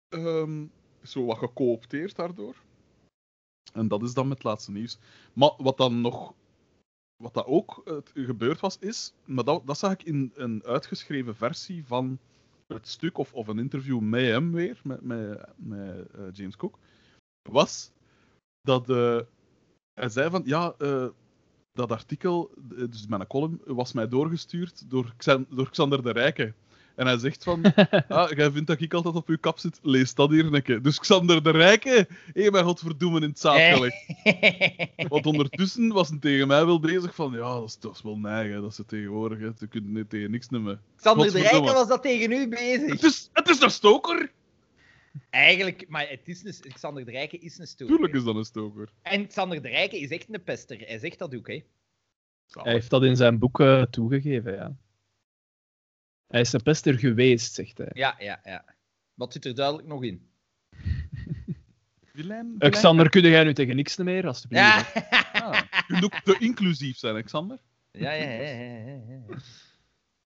Ehm, 0.09 0.65
zo 1.03 1.25
wat 1.25 1.39
gecoopteerd 1.39 2.17
daardoor. 2.17 2.57
En 3.73 3.89
dat 3.89 4.03
is 4.03 4.15
dan 4.15 4.29
met 4.29 4.37
het 4.37 4.47
laatste 4.47 4.73
nieuws. 4.73 4.99
Maar 5.33 5.53
wat 5.57 5.77
dan 5.77 6.01
nog. 6.01 6.35
Wat 7.17 7.35
dat 7.35 7.47
ook 7.47 7.83
eh, 7.85 7.97
gebeurd 8.27 8.61
was, 8.61 8.79
is. 8.79 9.13
Maar 9.25 9.45
dat, 9.45 9.67
dat 9.67 9.79
zag 9.79 9.93
ik 9.93 10.03
in 10.03 10.33
een 10.35 10.65
uitgeschreven 10.65 11.37
versie 11.37 11.87
van 11.87 12.19
het 12.67 12.89
stuk 12.89 13.19
of, 13.19 13.35
of 13.35 13.47
een 13.49 13.59
interview 13.59 14.01
met 14.01 14.25
hem 14.25 14.53
weer, 14.53 14.81
met, 14.85 15.03
met, 15.03 15.47
eh, 15.71 16.33
James 16.33 16.57
Cook. 16.57 16.79
Was 17.51 17.91
dat. 18.61 18.91
eh, 18.91 19.21
hij 19.95 20.09
zei 20.09 20.31
van. 20.31 20.43
Ja, 20.45 20.75
dat 21.73 21.91
artikel, 21.91 22.51
dus 22.91 23.07
mijn 23.07 23.27
column, 23.27 23.61
was 23.65 23.93
mij 23.93 24.09
doorgestuurd 24.09 24.91
door, 24.91 25.15
door 25.49 25.71
Xander 25.71 26.03
de 26.03 26.11
Rijke. 26.11 26.55
En 26.97 27.07
hij 27.07 27.19
zegt 27.19 27.45
van, 27.45 27.63
ah, 28.09 28.31
jij 28.31 28.51
vindt 28.51 28.67
dat 28.67 28.81
ik 28.81 28.95
altijd 28.95 29.15
op 29.15 29.29
uw 29.29 29.39
kap 29.39 29.59
zit, 29.59 29.79
lees 29.83 30.15
dat 30.15 30.31
hier 30.31 30.53
een 30.53 30.63
keer. 30.63 30.83
Dus 30.83 30.99
Xander 30.99 31.43
de 31.43 31.51
Rijke, 31.51 32.07
hé, 32.33 32.51
mijn 32.51 32.65
godverdomme 32.65 33.21
in 33.21 33.29
het 33.29 33.39
zaad 33.39 33.57
Eh. 33.57 33.73
gelegd. 33.75 35.09
Want 35.09 35.27
ondertussen 35.27 35.89
was 35.89 36.09
hij 36.09 36.19
tegen 36.19 36.47
mij 36.47 36.67
wel 36.67 36.81
bezig 36.81 37.15
van, 37.15 37.33
ja, 37.33 37.39
dat 37.55 37.69
is, 37.69 37.79
dat 37.79 37.95
is 37.95 38.03
wel 38.03 38.19
neigen, 38.19 38.61
dat 38.63 38.71
is 38.71 38.79
het 38.79 38.89
tegenwoordig, 38.89 39.39
hè. 39.39 39.49
je 39.59 39.67
kunt 39.67 39.87
niet 39.87 40.11
tegen 40.11 40.31
niks 40.31 40.49
nemen. 40.49 40.81
Xander 40.97 41.33
de. 41.33 41.39
Rijken 41.41 41.63
was 41.63 41.89
dat 41.89 42.03
tegen 42.03 42.33
u 42.33 42.49
bezig. 42.49 42.91
Het 42.93 43.03
is, 43.03 43.31
het 43.33 43.49
is 43.49 43.61
een 43.61 43.71
stoker! 43.71 44.33
Eigenlijk, 45.31 45.85
maar 45.89 46.09
het 46.09 46.21
is 46.29 46.45
een, 46.45 46.73
Xander 46.73 47.05
de 47.05 47.11
Rijken 47.11 47.41
is 47.41 47.59
een 47.59 47.67
stoker. 47.67 47.95
Tuurlijk 47.95 48.15
is 48.15 48.25
dat 48.25 48.37
een 48.37 48.45
stoker. 48.45 48.89
En 49.03 49.27
Xander 49.27 49.63
de 49.63 49.69
Rijken 49.69 49.99
is 49.99 50.09
echt 50.11 50.27
een 50.31 50.43
pester. 50.43 50.79
Hij 50.79 50.99
zegt 50.99 51.19
dat 51.19 51.35
ook, 51.37 51.47
hè. 51.49 51.63
Zalig. 52.47 52.65
Hij 52.65 52.73
heeft 52.73 52.91
dat 52.91 53.03
in 53.03 53.17
zijn 53.17 53.39
boek 53.39 53.61
eh, 53.61 53.83
toegegeven, 53.83 54.53
ja. 54.53 54.77
Hij 56.33 56.41
is 56.41 56.53
een 56.53 56.63
pester 56.63 56.99
geweest, 56.99 57.55
zegt 57.55 57.79
hij. 57.79 57.91
Ja, 57.93 58.15
ja, 58.19 58.41
ja. 58.45 58.65
Wat 59.15 59.33
zit 59.33 59.45
er 59.45 59.55
duidelijk 59.55 59.89
nog 59.89 60.03
in? 60.05 60.29
Xander, 62.71 63.09
kun 63.09 63.23
jij 63.23 63.45
nu 63.45 63.55
tegen 63.55 63.77
niks 63.77 63.97
meer, 63.97 64.27
alstublieft? 64.27 64.93
Ja, 64.95 65.07
Ah, 65.33 65.55
je 65.71 65.85
kunt 65.87 66.05
ook 66.05 66.21
te 66.25 66.37
inclusief 66.39 66.97
zijn, 66.99 67.15
hè, 67.15 67.23
Xander. 67.23 67.59
ja, 67.91 68.13
ja. 68.13 68.31
ja, 68.31 68.51
ja, 68.51 69.01
ja. 69.29 69.37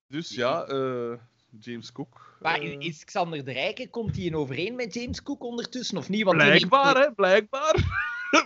Dus 0.09 0.31
ja, 0.35 0.65
eh, 0.65 1.13
James 1.61 1.93
Cook. 1.93 2.37
Maar 2.41 2.61
eh, 2.61 2.77
is 2.79 3.05
Xander 3.05 3.45
de 3.45 3.53
Rijken, 3.53 3.91
komt 3.91 4.17
hij 4.17 4.25
in 4.25 4.35
overeen 4.37 4.75
met 4.75 4.95
James 4.95 5.23
Cook 5.23 5.43
ondertussen, 5.45 5.99
of 5.99 6.09
niet? 6.09 6.23
Want 6.25 6.37
Blijkbaar, 6.37 6.95
heeft- 6.95 7.07
hè, 7.07 7.13
blijkbaar. 7.15 7.75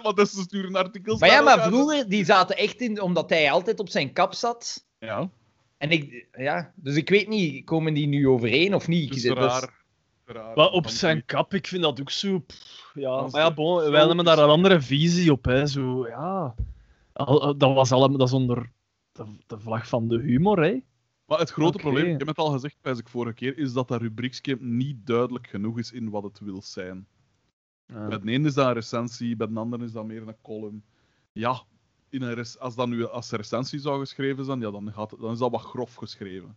Want 0.03 0.17
dat 0.17 0.29
ze 0.31 0.41
sturen 0.43 0.77
artikels. 0.77 1.21
Maar 1.21 1.31
ja, 1.31 1.41
maar 1.43 1.63
vroeger, 1.63 2.09
die 2.09 2.25
zaten 2.25 2.57
echt 2.57 2.81
in, 2.81 3.01
omdat 3.01 3.31
hij 3.31 3.51
altijd 3.51 3.81
op 3.81 3.89
zijn 3.89 4.13
kap 4.13 4.35
zat. 4.35 4.87
Ja, 4.99 5.31
En 5.81 5.91
ik, 5.91 6.29
ja, 6.33 6.73
dus 6.77 6.97
ik 6.97 7.09
weet 7.09 7.29
niet, 7.29 7.65
komen 7.65 7.95
die 7.95 8.07
nu 8.07 8.29
overeen 8.29 8.75
of 8.75 8.89
niet? 8.89 9.13
dus 9.13 9.23
Dat 9.23 9.37
is- 9.37 9.43
raar. 9.45 9.85
raar. 10.25 10.57
Maar 10.57 10.69
op 10.71 10.89
zijn 10.89 11.15
die- 11.17 11.25
kap, 11.25 11.55
ik 11.55 11.67
vind 11.67 11.83
dat 11.83 12.01
ook 12.01 12.11
zo... 12.11 12.39
pff, 12.39 12.91
ja, 12.95 13.21
maar 13.21 13.41
ja, 13.41 13.55
bon, 13.55 13.91
wij 13.91 14.07
hebben 14.07 14.25
daar 14.25 14.39
een 14.39 14.49
andere 14.49 14.81
visie 14.81 15.33
op, 15.33 15.45
hè. 15.45 15.67
Zo, 15.67 16.07
ja... 16.09 16.55
Dat 17.57 17.75
was 17.75 17.93
allemaal... 17.93 18.19
Dat 18.19 18.27
is 18.29 18.35
onder 18.35 18.71
de, 19.13 19.25
de 19.47 19.59
vlag 19.59 19.89
van 19.89 20.09
de 20.09 20.19
humor, 20.19 20.63
hè. 20.63 20.83
Maar 21.27 21.39
het 21.39 21.51
grote 21.51 21.79
probleem, 21.79 22.07
ik 22.13 22.19
heb 22.19 22.29
het 22.29 22.39
al 22.39 22.51
gezegd, 22.51 22.77
ik 22.99 23.09
vorige 23.09 23.35
keer, 23.35 23.59
is 23.59 23.73
dat 23.73 23.89
dat 23.89 24.01
rubriekje 24.01 24.57
niet 24.61 25.07
duidelijk 25.07 25.47
genoeg 25.47 25.79
is 25.79 25.93
in 25.93 26.11
wat 26.11 26.23
het 26.23 26.39
wil 26.41 26.63
zijn. 26.63 27.07
Ja. 27.87 28.07
Bij 28.09 28.19
de 28.21 28.31
ene 28.31 28.47
is 28.49 28.55
dat 28.55 28.67
een 28.67 28.73
recensie, 28.73 29.37
bij 29.37 29.47
de 29.47 29.59
andere 29.59 29.85
is 29.85 29.93
dat 29.93 30.07
meer 30.07 30.29
een 30.29 30.37
column. 30.43 30.85
Ja, 31.33 31.63
in 32.11 32.23
een 32.23 32.35
res- 32.35 32.59
als 32.59 32.75
dat 32.75 32.89
nu 32.89 33.07
als 33.07 33.31
recensie 33.31 33.79
zou 33.79 34.01
geschreven 34.01 34.45
zijn, 34.45 34.61
ja, 34.61 34.71
dan, 34.71 34.93
gaat 34.93 35.15
dan 35.21 35.33
is 35.33 35.39
dat 35.39 35.51
wat 35.51 35.61
grof 35.61 35.95
geschreven. 35.95 36.57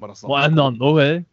Maar, 0.00 0.08
dat 0.08 0.22
Maar 0.22 0.44
en 0.44 0.54
dan 0.54 0.76
nog, 0.76 0.96
hè. 0.96 1.24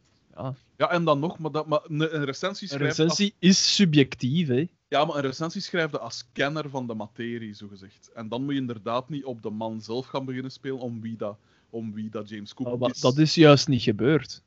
Ja, 0.78 0.90
en 0.92 1.04
dan 1.04 1.20
nog, 1.20 1.40
maar, 1.40 1.52
dat, 1.52 1.68
maar 1.68 1.82
een, 1.88 2.16
een 2.16 2.26
recensie 2.26 2.72
Een 2.72 2.78
schrijft... 2.78 2.98
recensie 2.98 3.34
is 3.40 3.76
subjectief, 3.76 4.48
hè. 4.48 4.68
Ja, 4.88 5.06
maar 5.06 5.16
een 5.16 5.22
recensie 5.22 5.62
schrijf 5.62 5.92
je 5.92 6.00
als 6.00 6.28
kenner 6.32 6.70
van 6.70 6.88
de 6.88 6.94
materie, 6.94 7.54
zogezegd. 7.54 8.12
En 8.12 8.28
dan 8.30 8.44
moet 8.44 8.54
je 8.54 8.60
inderdaad 8.60 9.10
niet 9.10 9.24
op 9.26 9.42
de 9.42 9.50
man 9.50 9.82
zelf 9.82 10.06
gaan 10.06 10.26
beginnen 10.26 10.52
spelen 10.52 10.80
om 10.80 11.02
wie 11.02 11.18
dat, 11.18 11.38
om 11.70 11.94
wie 11.94 12.10
dat 12.10 12.30
James 12.30 12.54
Cook 12.54 12.80
wa- 12.80 12.88
is. 12.90 13.00
dat 13.00 13.18
is 13.18 13.36
juist 13.36 13.68
niet 13.68 13.82
gebeurd. 13.82 14.44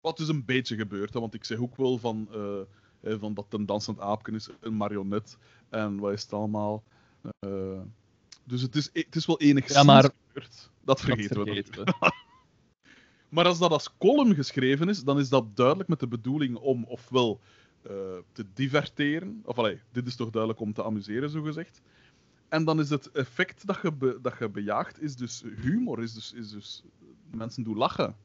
Wat 0.00 0.18
is 0.20 0.28
een 0.28 0.44
beetje 0.44 0.76
gebeurd, 0.76 1.14
hè, 1.14 1.20
want 1.20 1.34
ik 1.34 1.44
zeg 1.44 1.58
ook 1.58 1.76
wel 1.76 1.98
van, 1.98 2.28
eh, 2.32 2.60
eh, 3.12 3.18
van 3.20 3.34
dat 3.34 3.46
een 3.50 3.66
dansend 3.66 4.00
aapje 4.00 4.32
is, 4.32 4.48
een 4.60 4.76
marionet. 4.76 5.36
En 5.68 5.98
wat 5.98 6.12
is 6.12 6.22
het 6.22 6.32
allemaal? 6.32 6.82
Eh, 7.38 7.80
dus 8.44 8.62
het 8.62 8.76
is, 8.76 8.90
het 8.92 9.16
is 9.16 9.26
wel 9.26 9.40
enigszins 9.40 9.78
Ja, 9.78 9.84
maar- 9.84 10.12
gebeurd. 10.28 10.70
Dat 10.84 11.00
vergeten 11.00 11.38
we. 11.38 11.44
vergeten. 11.44 11.84
Maar 13.28 13.46
als 13.46 13.58
dat 13.58 13.70
als 13.70 13.96
column 13.98 14.34
geschreven 14.34 14.88
is, 14.88 15.04
dan 15.04 15.18
is 15.18 15.28
dat 15.28 15.56
duidelijk 15.56 15.88
met 15.88 16.00
de 16.00 16.06
bedoeling 16.08 16.56
om 16.56 16.84
ofwel 16.84 17.40
eh, 17.82 17.92
te 18.32 18.46
diverteren, 18.54 19.40
of 19.44 19.58
allee, 19.58 19.80
dit 19.92 20.06
is 20.06 20.16
toch 20.16 20.30
duidelijk 20.30 20.60
om 20.62 20.72
te 20.72 20.84
amuseren, 20.84 21.30
zogezegd. 21.30 21.82
En 22.48 22.64
dan 22.64 22.80
is 22.80 22.90
het 22.90 23.10
effect 23.10 23.66
dat 23.66 23.78
je, 23.82 23.92
be- 23.92 24.18
dat 24.22 24.34
je 24.38 24.48
bejaagt, 24.48 25.02
is 25.02 25.16
dus 25.16 25.42
humor, 25.60 26.02
is 26.02 26.12
dus, 26.12 26.32
is 26.32 26.50
dus 26.50 26.82
mensen 27.30 27.62
doen 27.62 27.76
lachen. 27.76 28.16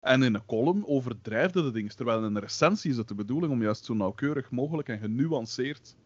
En 0.00 0.22
in 0.22 0.34
een 0.34 0.46
column 0.46 0.86
overdrijfde 0.86 1.62
de 1.62 1.70
dingen, 1.70 1.96
terwijl 1.96 2.18
in 2.18 2.24
een 2.24 2.40
recensie 2.42 2.90
is 2.90 2.96
het 2.96 3.08
de 3.08 3.14
bedoeling 3.14 3.52
om 3.52 3.62
juist 3.62 3.84
zo 3.84 3.94
nauwkeurig 3.94 4.50
mogelijk 4.50 4.88
en 4.88 4.98
genuanceerd 4.98 5.96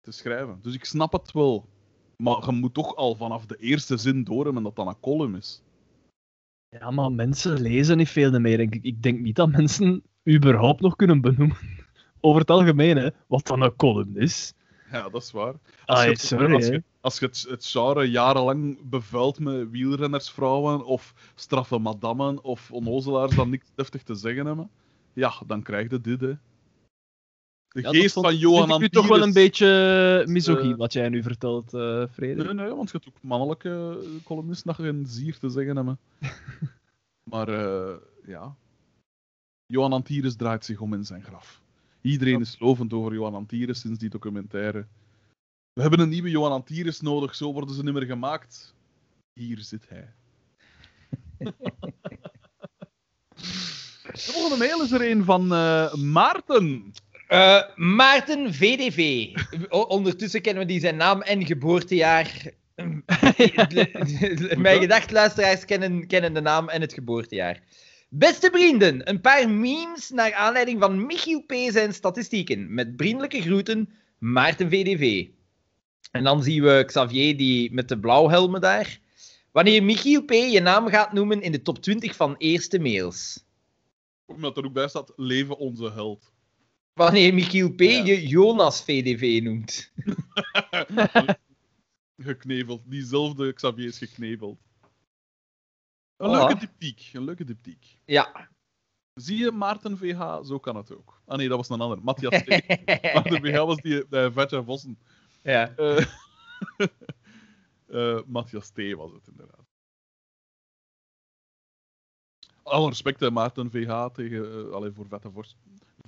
te 0.00 0.10
schrijven. 0.12 0.58
Dus 0.62 0.74
ik 0.74 0.84
snap 0.84 1.12
het 1.12 1.32
wel, 1.32 1.68
maar 2.16 2.44
je 2.46 2.52
moet 2.52 2.74
toch 2.74 2.96
al 2.96 3.14
vanaf 3.14 3.46
de 3.46 3.56
eerste 3.56 3.96
zin 3.96 4.24
door 4.24 4.44
hebben 4.44 4.62
dat 4.62 4.76
dat 4.76 4.86
een 4.86 5.00
column 5.00 5.36
is. 5.36 5.62
Ja, 6.68 6.90
maar 6.90 7.12
mensen 7.12 7.60
lezen 7.60 7.96
niet 7.96 8.08
veel 8.08 8.40
meer. 8.40 8.60
Ik, 8.60 8.78
ik 8.82 9.02
denk 9.02 9.20
niet 9.20 9.36
dat 9.36 9.50
mensen 9.50 10.02
überhaupt 10.30 10.80
nog 10.80 10.96
kunnen 10.96 11.20
benoemen, 11.20 11.56
over 12.20 12.40
het 12.40 12.50
algemeen, 12.50 12.96
hè, 12.96 13.08
wat 13.26 13.46
dan 13.46 13.62
een 13.62 13.76
column 13.76 14.16
is. 14.16 14.54
Ja, 14.90 15.08
dat 15.08 15.22
is 15.22 15.30
waar. 15.30 15.54
Als 15.84 16.04
je, 16.04 16.16
sorry, 16.16 16.54
als 16.54 16.66
hè. 16.66 16.72
je, 16.72 16.82
als 17.00 17.18
je 17.18 17.26
het, 17.26 17.46
het 17.48 17.66
genre 17.66 18.10
jarenlang 18.10 18.78
bevuilt 18.90 19.38
met 19.38 19.70
wielrennersvrouwen 19.70 20.84
of 20.84 21.14
straffe 21.34 21.78
madammen 21.78 22.44
of 22.44 22.70
onnozelaars 22.70 23.36
dat 23.36 23.46
niks 23.46 23.70
deftig 23.74 24.02
te 24.02 24.14
zeggen 24.14 24.46
hebben, 24.46 24.70
ja, 25.12 25.32
dan 25.46 25.62
krijg 25.62 25.90
je 25.90 26.00
dit, 26.00 26.20
hè. 26.20 26.32
De 27.74 27.80
Ja, 27.80 27.90
geest 27.90 28.14
van 28.14 28.36
Johan 28.36 28.68
vind 28.68 28.72
ik 28.72 28.80
nu 28.80 28.88
toch 28.88 29.06
wel 29.06 29.22
een 29.22 29.32
beetje 29.32 30.24
misogyn 30.26 30.70
eh, 30.70 30.76
wat 30.76 30.92
jij 30.92 31.08
nu 31.08 31.22
vertelt, 31.22 31.74
eh 31.74 32.04
Frederik. 32.12 32.52
Nee, 32.52 32.66
nee, 32.66 32.74
want 32.74 32.90
je 32.90 32.96
hebt 32.96 33.08
ook 33.08 33.22
mannelijke 33.22 33.98
columnisten 34.24 34.66
dat 34.66 34.86
geen 34.86 35.06
zier 35.06 35.38
te 35.38 35.48
zeggen 35.48 35.76
hebben. 35.76 35.98
maar 37.30 37.48
eh, 37.48 37.96
ja. 38.26 38.56
Johan 39.66 39.92
Antiris 39.92 40.36
draait 40.36 40.64
zich 40.64 40.80
om 40.80 40.94
in 40.94 41.04
zijn 41.04 41.22
graf. 41.22 41.60
Iedereen 42.00 42.40
is 42.40 42.58
lovend 42.58 42.92
over 42.92 43.12
Johan 43.12 43.34
Antiris 43.34 43.80
sinds 43.80 43.98
die 43.98 44.10
documentaire. 44.10 44.86
We 45.72 45.80
hebben 45.80 46.00
een 46.00 46.08
nieuwe 46.08 46.30
Johan 46.30 46.52
Antiris 46.52 47.00
nodig, 47.00 47.34
zo 47.34 47.52
worden 47.52 47.74
ze 47.74 47.82
niet 47.82 47.94
meer 47.94 48.06
gemaakt. 48.06 48.74
Hier 49.32 49.58
zit 49.60 49.88
hij. 49.88 50.12
De 54.14 54.32
volgende 54.32 54.56
mail 54.56 54.82
is 54.82 54.92
er 54.92 55.10
een 55.10 55.24
van 55.24 55.52
eh, 55.52 55.94
Maarten. 55.94 56.94
Eh, 57.34 57.62
Maarten 57.76 58.54
VDV. 58.54 59.28
Ondertussen 59.70 60.42
kennen 60.42 60.62
we 60.62 60.68
die 60.68 60.80
zijn 60.80 60.96
naam 60.96 61.22
en 61.22 61.46
geboortejaar. 61.46 62.50
Mijn 64.56 64.80
gedacht, 64.80 65.10
luisteraars 65.10 65.64
kennen, 65.64 66.06
kennen 66.06 66.34
de 66.34 66.40
naam 66.40 66.68
en 66.68 66.80
het 66.80 66.92
geboortejaar. 66.92 67.62
Beste 68.08 68.50
vrienden, 68.52 69.08
een 69.08 69.20
paar 69.20 69.50
memes 69.50 70.10
naar 70.10 70.34
aanleiding 70.34 70.80
van 70.80 71.06
Michiel 71.06 71.42
P. 71.42 71.52
zijn 71.68 71.94
statistieken. 71.94 72.74
Met 72.74 72.92
vriendelijke 72.96 73.40
groeten, 73.40 73.88
Maarten 74.18 74.70
VDV. 74.70 75.26
En 76.10 76.24
dan 76.24 76.42
zien 76.42 76.62
we 76.62 76.82
Xavier 76.86 77.36
die 77.36 77.72
met 77.72 77.88
de 77.88 77.98
blauwhelmen 77.98 78.60
daar. 78.60 78.98
Wanneer 79.52 79.82
Michiel 79.82 80.24
P. 80.24 80.32
je 80.32 80.60
naam 80.60 80.88
gaat 80.88 81.12
noemen 81.12 81.42
in 81.42 81.52
de 81.52 81.62
top 81.62 81.78
20 81.78 82.16
van 82.16 82.34
eerste 82.38 82.78
mails. 82.78 83.44
Omdat 84.26 84.56
er 84.56 84.64
ook 84.64 84.72
bij 84.72 84.88
staat, 84.88 85.12
leven 85.16 85.58
onze 85.58 85.92
held. 85.92 86.32
Wanneer 86.94 87.34
Michiel 87.34 87.74
P. 87.74 87.80
Ja. 87.80 88.02
je 88.04 88.26
Jonas 88.26 88.82
VDV 88.84 89.42
noemt. 89.42 89.92
Gekneveld. 92.26 92.82
Diezelfde 92.84 93.52
Xavier 93.52 93.86
is 93.86 93.98
gekneveld. 93.98 94.58
Een 96.16 96.28
Voilà. 96.28 96.32
leuke 96.32 96.58
diptiek. 96.58 97.10
Een 97.12 97.24
leuke 97.24 97.44
diptiek. 97.44 97.98
Ja. 98.04 98.48
Zie 99.14 99.38
je 99.38 99.50
Maarten 99.50 99.98
VH? 99.98 100.42
Zo 100.42 100.58
kan 100.58 100.76
het 100.76 100.92
ook. 100.96 101.22
Ah 101.26 101.36
nee, 101.36 101.48
dat 101.48 101.56
was 101.56 101.68
een 101.68 101.80
ander. 101.80 102.02
Matthias 102.02 102.42
T. 102.42 102.48
Maarten 103.14 103.40
VH 103.40 103.56
was 103.56 103.76
die 103.76 104.04
uh, 104.10 104.32
Vetje 104.32 104.64
Vossen. 104.64 104.98
ja. 105.42 105.74
Eh 105.76 106.06
eh, 107.86 108.20
Matthias 108.26 108.70
T. 108.70 108.76
was 108.76 109.12
het 109.12 109.28
inderdaad. 109.28 109.66
Alle 112.62 112.88
respect, 112.88 113.30
Maarten 113.30 113.70
VH 113.70 114.06
tegen, 114.12 114.66
uh, 114.66 114.94
voor 114.94 115.06
Vette 115.08 115.30
Vos. 115.30 115.56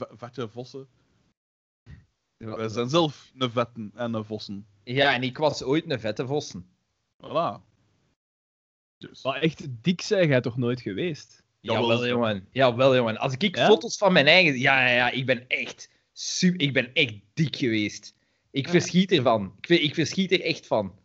V- 0.00 0.18
Vetje 0.18 0.48
Vossen. 0.48 0.88
Wij 2.36 2.68
zijn 2.68 2.88
zelf 2.88 3.32
een 3.38 3.50
Vetten 3.50 3.90
en 3.94 4.14
een 4.14 4.24
Vossen. 4.24 4.66
Ja, 4.84 5.14
en 5.14 5.22
ik 5.22 5.38
was 5.38 5.62
ooit 5.62 5.90
een 5.90 6.00
vette 6.00 6.26
vossen. 6.26 6.68
Voilà. 7.24 7.60
Dus. 8.96 9.22
Maar 9.22 9.40
echt 9.40 9.82
dik 9.82 10.00
zijn 10.00 10.28
jij 10.28 10.40
toch 10.40 10.56
nooit 10.56 10.80
geweest? 10.80 11.44
Jawel, 11.60 11.82
Jawel, 11.90 12.06
jongen. 12.06 12.48
Jawel, 12.52 12.94
jongen. 12.96 13.16
Als 13.18 13.32
ik 13.36 13.56
Ja? 13.56 13.66
foto's 13.66 13.96
van 13.96 14.12
mijn 14.12 14.26
eigen... 14.26 14.58
Ja, 14.58 14.80
ja, 14.88 14.94
ja. 14.94 15.10
Ik 15.10 15.26
ben 15.26 15.48
echt 15.48 15.90
super... 16.12 16.60
Ik 16.60 16.72
ben 16.72 16.92
echt 16.94 17.14
dik 17.34 17.56
geweest. 17.56 18.14
Ik 18.50 18.68
verschiet 18.68 19.12
ervan. 19.12 19.54
Ik, 19.60 19.68
ik 19.68 19.94
verschiet 19.94 20.32
er 20.32 20.40
echt 20.42 20.66
van. 20.66 20.98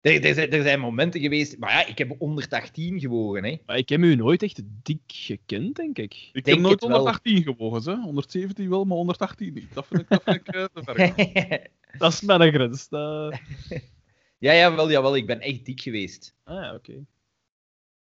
Er, 0.00 0.24
er, 0.24 0.34
zijn, 0.34 0.50
er 0.50 0.62
zijn 0.62 0.80
momenten 0.80 1.20
geweest... 1.20 1.58
Maar 1.58 1.70
ja, 1.70 1.86
ik 1.86 1.98
heb 1.98 2.14
118 2.18 3.00
gewogen, 3.00 3.44
hè. 3.44 3.58
Maar 3.66 3.76
ik 3.76 3.88
heb 3.88 4.00
u 4.00 4.14
nooit 4.14 4.42
echt 4.42 4.62
dik 4.82 5.00
gekend, 5.06 5.76
denk 5.76 5.98
ik. 5.98 6.14
Ik 6.32 6.44
denk 6.44 6.46
heb 6.46 6.58
nooit 6.58 6.80
het 6.80 6.88
wel. 6.88 6.98
118 6.98 7.42
gewogen, 7.42 7.92
hè. 7.92 8.00
117 8.00 8.68
wel, 8.70 8.84
maar 8.84 8.96
118 8.96 9.54
niet. 9.54 9.74
Dat 9.74 9.86
vind 9.86 10.00
ik, 10.00 10.08
dat 10.08 10.22
vind 10.22 10.36
ik 10.36 10.48
eh, 10.48 10.64
te 10.64 10.82
ver. 10.82 10.94
gaan. 10.94 11.60
Dat 11.98 12.12
is 12.12 12.20
mijn 12.20 12.52
grens. 12.52 12.88
Dat... 12.88 13.38
ja, 14.38 14.54
jawel, 14.54 14.90
jawel. 14.90 15.16
Ik 15.16 15.26
ben 15.26 15.40
echt 15.40 15.64
dik 15.64 15.80
geweest. 15.80 16.34
Ah 16.44 16.62
ja, 16.62 16.74
oké. 16.74 17.04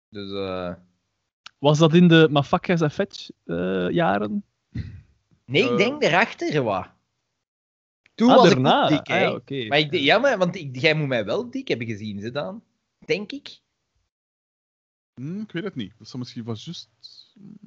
Dus, 0.09 0.33
eh... 0.33 0.73
Was 1.59 1.79
dat 1.79 1.95
in 1.95 2.09
de 2.09 2.29
Mafakas 2.31 2.81
en 2.81 2.91
Fetch 2.91 3.29
eh, 3.45 3.91
jaren? 3.91 4.45
Nee, 5.45 5.71
ik 5.71 5.77
denk 5.77 6.03
erachter 6.03 6.63
wat. 6.63 6.91
Toen 8.15 8.31
ah, 8.31 8.37
was 8.37 8.49
daarna. 8.49 8.83
ik 8.83 8.89
dik, 8.89 9.09
Ah, 9.09 9.39
hè. 9.45 9.67
Maar 9.69 9.79
ik, 9.79 9.91
denk- 9.91 10.05
ja, 10.05 10.19
maar, 10.19 10.39
want 10.39 10.57
ik, 10.57 10.81
jij 10.81 10.95
moet 10.95 11.09
mij 11.09 11.25
wel 11.25 11.51
dik 11.51 11.69
hebben 11.69 11.87
gezien, 11.87 12.21
ze 12.21 12.31
dan. 12.31 12.63
Denk 13.07 13.33
ik. 13.33 13.61
Hm, 15.15 15.41
ik 15.41 15.53
weet 15.53 15.65
het 15.65 15.75
niet. 15.75 15.93
Dat 15.99 16.09
zou 16.09 16.19
misschien 16.19 16.45
van 16.45 16.57
juist... 16.59 16.89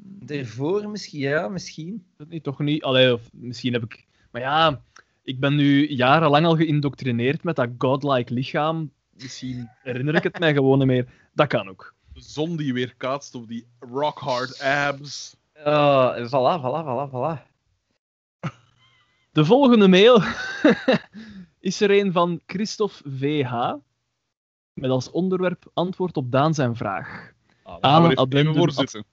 Daarvoor 0.03 0.89
misschien, 0.89 1.19
ja, 1.19 1.47
misschien. 1.47 2.05
Dat 2.17 2.27
niet, 2.27 2.43
toch 2.43 2.59
niet? 2.59 2.83
Allee, 2.83 3.13
of 3.13 3.29
misschien 3.31 3.73
heb 3.73 3.83
ik... 3.83 4.05
Maar 4.31 4.41
ja, 4.41 4.81
ik 5.23 5.39
ben 5.39 5.55
nu 5.55 5.87
jarenlang 5.87 6.45
al 6.45 6.55
geïndoctrineerd 6.55 7.43
met 7.43 7.55
dat 7.55 7.69
godlike 7.77 8.33
lichaam. 8.33 8.91
Misschien 9.09 9.69
herinner 9.83 10.15
ik 10.15 10.23
het 10.23 10.39
mij 10.39 10.53
gewoon 10.53 10.77
niet 10.77 10.87
meer. 10.87 11.07
Dat 11.33 11.47
kan 11.47 11.69
ook. 11.69 11.93
De 12.13 12.21
zon 12.21 12.55
die 12.57 12.73
weer 12.73 12.93
kaatst 12.97 13.35
op 13.35 13.47
die 13.47 13.67
rock 13.79 14.19
hard 14.19 14.59
abs. 14.59 15.35
Oh, 15.63 16.15
voilà, 16.15 16.61
voilà, 16.61 16.83
voilà, 16.85 17.09
voilà. 17.11 17.54
De 19.35 19.45
volgende 19.45 19.87
mail 19.87 20.21
is 21.59 21.81
er 21.81 21.91
een 21.91 22.11
van 22.11 22.41
Christophe 22.45 23.09
VH. 23.09 23.73
Met 24.73 24.89
als 24.89 25.11
onderwerp 25.11 25.71
antwoord 25.73 26.17
op 26.17 26.31
Daan 26.31 26.53
zijn 26.53 26.75
vraag. 26.75 27.31
Gaan 27.63 27.83
Aan 27.83 28.03
een 28.03 28.09
even 28.11 28.23
addendum, 28.23 28.61
at, 28.61 28.73
zitten. 28.73 29.05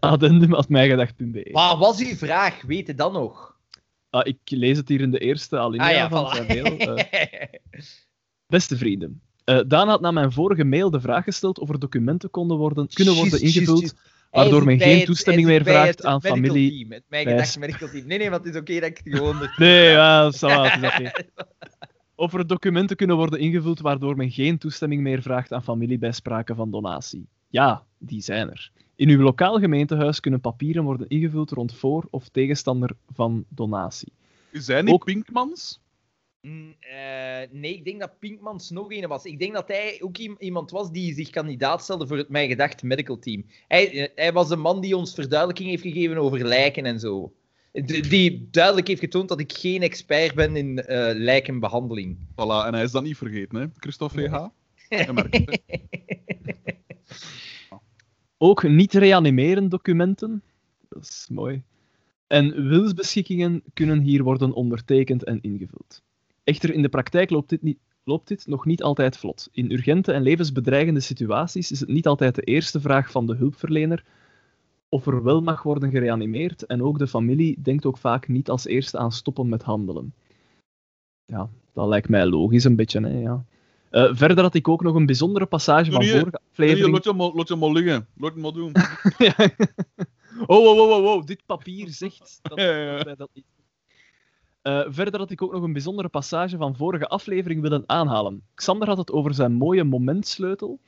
addendum 0.00 0.54
at 0.54 0.68
mijgedacht.be. 0.68 1.48
Wat 1.52 1.78
was 1.78 2.00
uw 2.00 2.14
vraag? 2.14 2.62
Weet 2.62 2.86
je 2.86 2.94
dan 2.94 3.12
nog? 3.12 3.56
Ah, 4.10 4.26
ik 4.26 4.38
lees 4.44 4.76
het 4.76 4.88
hier 4.88 5.00
in 5.00 5.10
de 5.10 5.18
eerste 5.18 5.58
alinea 5.58 5.86
Ah 5.86 5.92
ja, 5.92 6.08
van 6.08 6.26
voilà. 6.26 6.46
zijn 6.46 6.46
mail. 6.46 6.96
Eh, 6.96 7.42
Beste 8.46 8.76
vrienden, 8.76 9.22
eh, 9.44 9.60
Daan 9.66 9.88
had 9.88 10.00
na 10.00 10.10
mijn 10.10 10.32
vorige 10.32 10.64
mail 10.64 10.90
de 10.90 11.00
vraag 11.00 11.24
gesteld 11.24 11.58
of 11.58 11.68
er 11.68 11.78
documenten 11.78 12.30
konden 12.30 12.56
worden, 12.56 12.88
kunnen 12.88 13.14
worden 13.14 13.40
ingevuld. 13.40 13.94
Waardoor 14.30 14.64
men 14.64 14.78
geen 14.80 14.96
het- 14.96 15.06
toestemming 15.06 15.46
meer 15.46 15.62
vraagt 15.64 15.88
het 15.88 16.04
aan 16.04 16.22
familie. 16.22 16.70
Team, 16.70 16.92
het 16.92 17.02
mij 17.08 17.24
bij- 17.24 17.32
gedacht 17.32 17.58
medical 17.58 17.88
team. 17.88 18.06
Nee, 18.06 18.18
nee, 18.18 18.30
want 18.30 18.44
het 18.44 18.54
is 18.54 18.60
oké 18.60 18.74
dat 18.80 18.88
ik 18.90 19.00
het 19.04 19.14
gewoon... 19.14 19.36
Nee, 19.56 19.90
ja, 19.90 20.24
het 20.24 20.34
is 20.34 20.42
oké. 20.42 21.10
Of 22.14 22.34
er 22.34 22.46
documenten 22.46 22.96
kunnen 22.96 23.16
worden 23.16 23.38
ingevuld 23.40 23.80
waardoor 23.80 24.16
men 24.16 24.30
geen 24.30 24.58
toestemming 24.58 25.02
meer 25.02 25.22
vraagt 25.22 25.52
aan 25.52 25.62
familie 25.62 25.98
bij 25.98 26.12
sprake 26.12 26.54
van 26.54 26.70
donatie. 26.70 27.26
Ja, 27.48 27.84
die 27.98 28.22
zijn 28.22 28.50
er. 28.50 28.70
In 28.96 29.08
uw 29.08 29.22
lokaal 29.22 29.58
gemeentehuis 29.58 30.20
kunnen 30.20 30.40
papieren 30.40 30.84
worden 30.84 31.08
ingevuld 31.08 31.50
rond 31.50 31.74
voor- 31.74 32.06
of 32.10 32.28
tegenstander 32.28 32.90
van 33.14 33.44
donatie. 33.48 34.12
Hij 34.66 34.82
niet 34.82 34.94
Ook- 34.94 35.04
Pinkmans? 35.04 35.80
Mm, 36.40 36.74
eh, 36.80 37.48
nee, 37.50 37.74
ik 37.74 37.84
denk 37.84 38.00
dat 38.00 38.18
Pinkmans 38.18 38.70
nog 38.70 38.92
een 38.92 39.08
was. 39.08 39.24
Ik 39.24 39.38
denk 39.38 39.52
dat 39.54 39.68
hij 39.68 39.98
ook 40.02 40.18
iem- 40.18 40.36
iemand 40.38 40.70
was 40.70 40.90
die 40.90 41.14
zich 41.14 41.30
kandidaat 41.30 41.82
stelde 41.82 42.06
voor 42.06 42.16
het 42.16 42.28
Mij 42.28 42.48
Gedacht 42.48 42.82
Medical 42.82 43.18
Team. 43.18 43.44
Hij, 43.68 43.90
eh, 43.90 44.08
hij 44.14 44.32
was 44.32 44.48
de 44.48 44.56
man 44.56 44.80
die 44.80 44.96
ons 44.96 45.14
verduidelijking 45.14 45.68
heeft 45.68 45.82
gegeven 45.82 46.16
over 46.16 46.46
lijken 46.46 46.84
en 46.86 47.00
zo. 47.00 47.32
Die 48.08 48.48
duidelijk 48.50 48.86
heeft 48.88 49.00
getoond 49.00 49.28
dat 49.28 49.40
ik 49.40 49.52
geen 49.52 49.82
expert 49.82 50.34
ben 50.34 50.56
in 50.56 50.78
eh, 50.78 51.14
lijkenbehandeling. 51.14 52.16
Voilà, 52.18 52.66
en 52.66 52.74
hij 52.74 52.82
is 52.82 52.90
dat 52.90 53.02
niet 53.02 53.16
vergeten, 53.16 53.58
hè? 53.60 53.66
Christophe 53.76 54.20
VH. 54.88 55.12
Merkt. 55.12 55.58
Ook 58.38 58.62
niet 58.68 58.92
reanimeren 58.92 59.68
documenten. 59.68 60.42
Dat 60.88 61.02
is 61.02 61.26
mooi. 61.30 61.62
En 62.26 62.68
wilsbeschikkingen 62.68 63.62
kunnen 63.74 64.00
hier 64.00 64.22
worden 64.22 64.52
ondertekend 64.52 65.24
en 65.24 65.40
ingevuld. 65.40 66.02
Echter, 66.50 66.74
in 66.74 66.82
de 66.82 66.88
praktijk 66.88 67.30
loopt 67.30 67.48
dit, 67.48 67.62
niet, 67.62 67.78
loopt 68.04 68.28
dit 68.28 68.46
nog 68.46 68.64
niet 68.66 68.82
altijd 68.82 69.16
vlot. 69.18 69.48
In 69.52 69.70
urgente 69.72 70.12
en 70.12 70.22
levensbedreigende 70.22 71.00
situaties 71.00 71.70
is 71.70 71.80
het 71.80 71.88
niet 71.88 72.06
altijd 72.06 72.34
de 72.34 72.42
eerste 72.42 72.80
vraag 72.80 73.10
van 73.10 73.26
de 73.26 73.34
hulpverlener 73.34 74.04
of 74.88 75.06
er 75.06 75.22
wel 75.22 75.40
mag 75.42 75.62
worden 75.62 75.90
gereanimeerd 75.90 76.66
en 76.66 76.82
ook 76.82 76.98
de 76.98 77.06
familie 77.06 77.56
denkt 77.62 77.86
ook 77.86 77.98
vaak 77.98 78.28
niet 78.28 78.50
als 78.50 78.66
eerste 78.66 78.98
aan 78.98 79.12
stoppen 79.12 79.48
met 79.48 79.62
handelen. 79.62 80.14
Ja, 81.24 81.48
dat 81.74 81.88
lijkt 81.88 82.08
mij 82.08 82.26
logisch 82.26 82.64
een 82.64 82.76
beetje. 82.76 83.00
Hè, 83.00 83.20
ja. 83.20 83.44
Eh, 83.90 84.08
verder 84.12 84.40
had 84.44 84.54
ik 84.54 84.68
ook 84.68 84.82
nog 84.82 84.94
een 84.94 85.06
bijzondere 85.06 85.46
passage 85.46 85.90
van 85.90 86.00
Doe 86.00 86.08
je- 86.10 86.18
vorige 86.18 86.40
aflevering. 86.50 86.92
laat 86.92 87.04
je 87.04 87.32
laat 87.34 87.48
je 87.48 87.56
maar 87.56 87.70
liggen. 87.70 88.06
Laat 88.16 88.32
het 88.34 88.42
maar 88.42 88.52
doen. 88.52 88.72
Ja. 89.26 89.34
Oh, 90.46 90.66
oh, 90.66 90.78
oh, 90.78 90.90
oh, 90.90 91.04
oh, 91.04 91.24
dit 91.26 91.42
papier 91.46 91.88
zegt 91.88 92.38
dat, 92.42 92.58
Ja, 92.60 92.64
ja, 92.76 92.84
ja. 92.84 92.96
dat 92.96 93.04
wij 93.04 93.14
dat 93.16 93.30
niet. 93.34 93.44
Eh, 94.62 94.80
verder 94.88 95.20
had 95.20 95.30
ik 95.30 95.42
ook 95.42 95.52
nog 95.52 95.62
een 95.62 95.72
bijzondere 95.72 96.08
passage 96.08 96.56
van 96.56 96.76
vorige 96.76 97.08
aflevering 97.08 97.60
willen 97.60 97.82
aanhalen. 97.86 98.42
Xander 98.54 98.88
had 98.88 98.98
het 98.98 99.12
over 99.12 99.34
zijn 99.34 99.52
mooie 99.52 99.84
momentsleutel. 99.84 100.78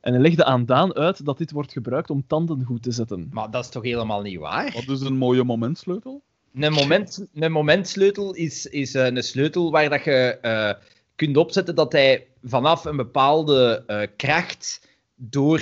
En 0.00 0.12
hij 0.12 0.22
legde 0.22 0.44
aan 0.44 0.66
Daan 0.66 0.94
uit 0.94 1.24
dat 1.24 1.38
dit 1.38 1.50
wordt 1.50 1.72
gebruikt 1.72 2.10
om 2.10 2.24
tanden 2.26 2.64
goed 2.64 2.82
te 2.82 2.90
zetten. 2.90 3.28
Maar 3.32 3.50
dat 3.50 3.64
is 3.64 3.70
toch 3.70 3.82
helemaal 3.82 4.22
niet 4.22 4.38
waar? 4.38 4.72
Wat 4.72 4.96
is 4.96 5.00
een 5.00 5.16
mooie 5.16 5.44
momentsleutel? 5.44 6.22
Een, 6.54 6.72
moment, 6.72 7.26
een 7.34 7.52
momentsleutel 7.52 8.34
is, 8.34 8.66
is 8.66 8.94
eh, 8.94 9.06
een 9.06 9.22
sleutel 9.22 9.70
waar 9.70 9.88
dat 9.88 10.04
je 10.04 10.38
eh, 10.40 10.72
kunt 11.14 11.36
opzetten 11.36 11.74
dat 11.74 11.92
hij 11.92 12.26
vanaf 12.42 12.84
een 12.84 12.96
bepaalde 12.96 13.82
eh, 13.86 14.02
kracht 14.16 14.88
door 15.14 15.60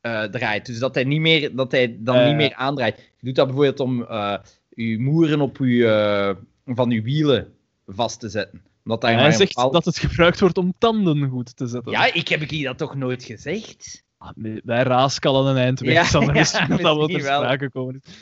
eh, 0.00 0.22
draait. 0.22 0.66
Dus 0.66 0.78
dat 0.78 0.94
hij, 0.94 1.04
niet 1.04 1.20
meer, 1.20 1.56
dat 1.56 1.72
hij 1.72 1.96
dan 1.98 2.26
niet 2.26 2.36
meer 2.36 2.54
aandraait. 2.54 2.96
Je 2.96 3.26
doet 3.26 3.34
dat 3.34 3.46
bijvoorbeeld 3.46 3.80
om 3.80 4.02
eh 4.02 4.36
je 4.74 4.98
moeren 4.98 5.40
op 5.40 5.56
je, 5.56 5.86
eh, 5.86 6.42
van 6.74 6.90
je 6.90 7.02
wielen 7.02 7.52
vast 7.86 8.20
te 8.20 8.28
zetten. 8.28 8.62
Omdat 8.84 9.00
daar 9.00 9.18
Hij 9.18 9.32
zegt 9.32 9.54
bepaald- 9.54 9.72
dat 9.72 9.84
het 9.84 9.98
gebruikt 9.98 10.40
wordt 10.40 10.58
om 10.58 10.74
tanden 10.78 11.28
goed 11.28 11.56
te 11.56 11.66
zetten. 11.66 11.92
Ja, 11.92 12.12
ik 12.12 12.28
heb 12.28 12.50
je 12.50 12.62
dat 12.64 12.78
toch 12.78 12.94
nooit 12.94 13.24
gezegd? 13.24 14.04
Ah, 14.18 14.30
Wij 14.64 14.82
raaskallen 14.82 15.50
een 15.50 15.56
eind 15.62 15.80
weg, 15.80 15.92
Ja, 15.92 16.04
Sander, 16.04 16.34
ja, 16.34 16.40
misschien 16.40 16.68
dat 16.68 16.80
dat 16.80 16.96
wel 16.96 17.06
ter 17.06 17.20
sprake 17.20 17.70
komen 17.70 18.00
is. 18.02 18.14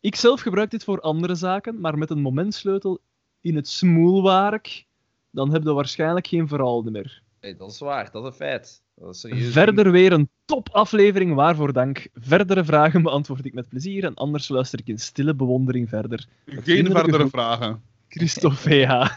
Ik 0.00 0.14
zelf 0.16 0.40
gebruik 0.40 0.70
dit 0.70 0.84
voor 0.84 1.00
andere 1.00 1.34
zaken, 1.34 1.80
maar 1.80 1.98
met 1.98 2.10
een 2.10 2.20
momentsleutel 2.20 3.00
in 3.40 3.56
het 3.56 3.68
smoelwerk, 3.68 4.86
dan 5.30 5.52
heb 5.52 5.62
je 5.62 5.72
waarschijnlijk 5.72 6.26
geen 6.26 6.48
verhaal 6.48 6.82
meer. 6.82 7.22
Nee, 7.40 7.56
dat 7.56 7.70
is 7.70 7.78
waar, 7.78 8.10
dat 8.10 8.22
is 8.22 8.28
een 8.28 8.34
feit. 8.34 8.82
Dat 8.94 9.14
is 9.14 9.20
serieus. 9.20 9.52
Verder 9.52 9.90
weer 9.90 10.12
een 10.12 10.30
topaflevering, 10.44 11.34
waarvoor 11.34 11.72
dank. 11.72 12.08
Verdere 12.14 12.64
vragen 12.64 13.02
beantwoord 13.02 13.44
ik 13.44 13.54
met 13.54 13.68
plezier 13.68 14.04
en 14.04 14.14
anders 14.14 14.48
luister 14.48 14.78
ik 14.78 14.86
in 14.86 14.98
stille 14.98 15.34
bewondering 15.34 15.88
verder. 15.88 16.26
Geen 16.46 16.86
verdere 16.86 17.28
vragen. 17.28 17.82
Christophe 18.08 18.56
VH. 18.56 19.16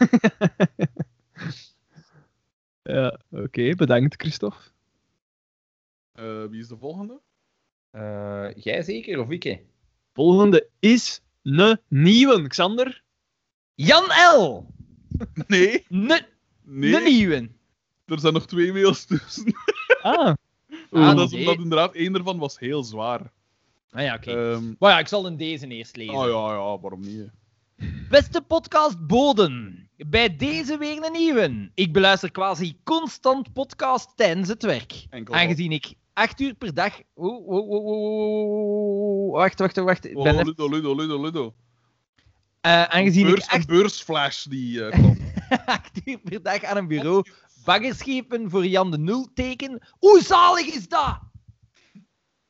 ja, 2.94 3.18
oké, 3.30 3.74
bedankt 3.74 4.14
Christophe. 4.20 4.70
Eh, 6.12 6.44
wie 6.44 6.60
is 6.60 6.68
de 6.68 6.76
volgende? 6.76 7.20
Eh, 7.90 8.54
jij 8.54 8.82
zeker, 8.82 9.20
of 9.20 9.30
ik? 9.30 9.60
Volgende 10.12 10.68
is 10.78 11.20
een 11.42 11.80
nieuwe, 11.88 12.46
Xander. 12.46 13.02
Jan 13.74 14.04
L. 14.36 14.66
Nee, 15.46 15.84
Ne, 15.88 16.26
nee. 16.62 16.94
Een 16.94 17.02
nieuwe. 17.02 17.48
Er 18.12 18.20
zijn 18.20 18.32
nog 18.32 18.46
twee 18.46 18.72
mails 18.72 19.04
tussen. 19.04 19.44
Ah, 20.02 20.34
Ah, 20.90 21.16
dat 21.16 21.32
is 21.32 21.38
omdat 21.38 21.56
inderdaad 21.56 21.94
één 21.94 22.14
ervan 22.14 22.38
was 22.38 22.58
heel 22.58 22.82
zwaar. 22.84 23.32
Ah 23.90 24.02
ja, 24.02 24.14
oké. 24.14 24.30
Ehm, 24.52 24.72
Maar 24.78 24.90
ja, 24.90 24.98
ik 24.98 25.08
zal 25.08 25.26
in 25.26 25.36
deze 25.36 25.66
eerst 25.66 25.96
lezen. 25.96 26.14
oh 26.14 26.24
ja, 26.24 26.54
ja, 26.54 26.78
waarom 26.80 27.00
niet? 27.00 27.30
Beste 28.08 28.42
podcast 28.42 29.06
Boden. 29.06 29.88
Bij 29.96 30.36
deze 30.36 30.78
weer 30.78 31.04
een 31.04 31.12
nieuwe. 31.12 31.70
Ik 31.74 31.92
beluister 31.92 32.30
quasi 32.30 32.76
constant 32.84 33.52
podcast 33.52 34.16
tijdens 34.16 34.48
het 34.48 34.62
werk. 34.62 35.06
Enkel 35.10 35.34
Aangezien 35.34 35.72
ik 35.72 35.94
acht 36.12 36.40
uur 36.40 36.54
per 36.54 36.74
dag... 36.74 37.00
Oeh, 37.16 37.46
oeh, 37.48 37.68
oeh, 37.68 37.84
oeh, 37.84 39.26
oeh. 39.26 39.32
Wacht, 39.32 39.58
wacht, 39.58 39.76
wacht. 39.76 40.04
Ik 40.06 40.16
Oh, 40.16 40.22
ben 40.22 40.44
Ludo, 40.44 40.68
Ludo, 40.68 40.94
Ludo, 40.94 41.20
Ludo. 41.22 41.54
Eh, 42.60 42.82
aangezien 42.82 43.26
Beurs, 43.26 43.44
ik 43.44 43.50
acht, 43.50 43.68
Een 43.68 43.76
beursflash 43.76 44.44
die 44.44 44.84
eh, 44.84 44.98
kwam. 44.98 45.16
acht 45.66 46.00
uur 46.04 46.18
per 46.18 46.42
dag 46.42 46.64
aan 46.64 46.76
een 46.76 46.86
bureau 46.86 47.24
baggerschepen 47.64 48.50
voor 48.50 48.66
Jan 48.66 48.90
de 48.90 48.98
Nul 48.98 49.30
teken. 49.34 49.86
Hoe 49.98 50.22
zalig 50.22 50.66
is 50.66 50.88
dat? 50.88 51.20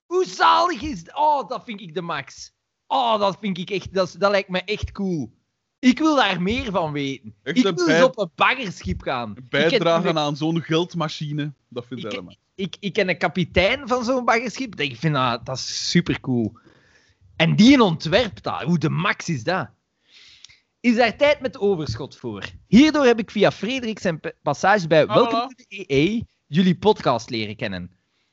Hoe 0.07 0.25
zalig 0.27 0.83
is 0.83 1.05
dat? 1.05 1.17
Oh, 1.17 1.49
dat 1.49 1.65
vind 1.65 1.81
ik 1.81 1.95
de 1.95 2.03
max. 2.03 2.53
Oh, 2.87 3.19
dat 3.19 3.37
vind 3.41 3.59
ik 3.59 3.71
echt... 3.71 3.95
Dat, 3.95 4.15
dat 4.19 4.31
lijkt 4.31 4.49
me 4.49 4.63
echt 4.65 4.93
cool. 4.93 5.33
Ik 5.79 5.99
wil 5.99 6.17
daar 6.17 6.43
meer 6.43 6.71
van 6.71 6.93
weten. 6.93 7.35
Echt 7.43 7.57
ik 7.57 7.63
wil 7.63 7.87
bij- 7.87 7.95
eens 7.97 8.05
op 8.05 8.19
een 8.19 8.31
baggerschip 8.35 9.03
gaan. 9.03 9.35
Bijdragen 9.49 10.03
ken, 10.03 10.19
aan 10.19 10.37
zo'n 10.37 10.63
geldmachine. 10.63 11.55
Dat 11.69 11.87
vind 11.87 12.05
ik 12.05 12.11
helemaal. 12.11 12.37
ik, 12.55 12.77
ik 12.81 12.93
ken 12.93 13.09
een 13.09 13.19
kapitein 13.19 13.89
van 13.89 14.05
zo'n 14.05 14.25
baggerschip. 14.25 14.81
Ik 14.81 14.97
vind 14.97 15.15
dat, 15.15 15.47
dat 15.47 15.57
is 15.57 15.91
super 15.91 16.21
cool. 16.21 16.59
En 17.37 17.57
die 17.57 17.75
een 17.75 17.81
ontwerp 17.81 18.43
dat. 18.43 18.63
Hoe 18.63 18.79
de 18.79 18.91
max 18.91 19.29
is 19.29 19.45
dat? 19.45 19.71
Is 20.83 20.97
daar 20.97 21.17
tijd 21.17 21.41
met 21.41 21.59
overschot 21.59 22.17
voor? 22.17 22.45
Hierdoor 22.67 23.05
heb 23.05 23.19
ik 23.19 23.31
via 23.31 23.51
Frederik 23.53 23.99
zijn 23.99 24.21
pa- 24.21 24.33
passage 24.43 24.87
bij 24.87 25.07
Ah, 25.07 25.15
Welkom 25.15 25.39
to 25.49 25.65
the 25.69 25.85
EE 25.87 26.25
jullie 26.47 26.77
podcast 26.79 27.31
leren 27.31 27.57
kennen. 27.57 27.91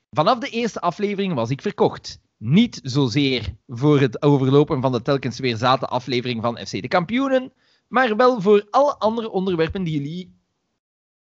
Vanaf 0.09 0.39
de 0.39 0.49
eerste 0.49 0.79
aflevering 0.81 1.33
was 1.33 1.49
ik 1.49 1.61
verkocht. 1.61 2.19
Niet 2.37 2.79
zozeer 2.83 3.55
voor 3.67 3.99
het 3.99 4.21
overlopen 4.21 4.81
van 4.81 4.91
de 4.91 5.01
telkens 5.01 5.39
weer 5.39 5.57
zate 5.57 5.85
aflevering 5.87 6.41
van 6.41 6.57
FC 6.57 6.71
de 6.71 6.87
Kampioenen, 6.87 7.53
maar 7.87 8.15
wel 8.15 8.41
voor 8.41 8.67
alle 8.69 8.95
andere 8.97 9.29
onderwerpen 9.29 9.83
die 9.83 9.93
jullie 10.01 10.35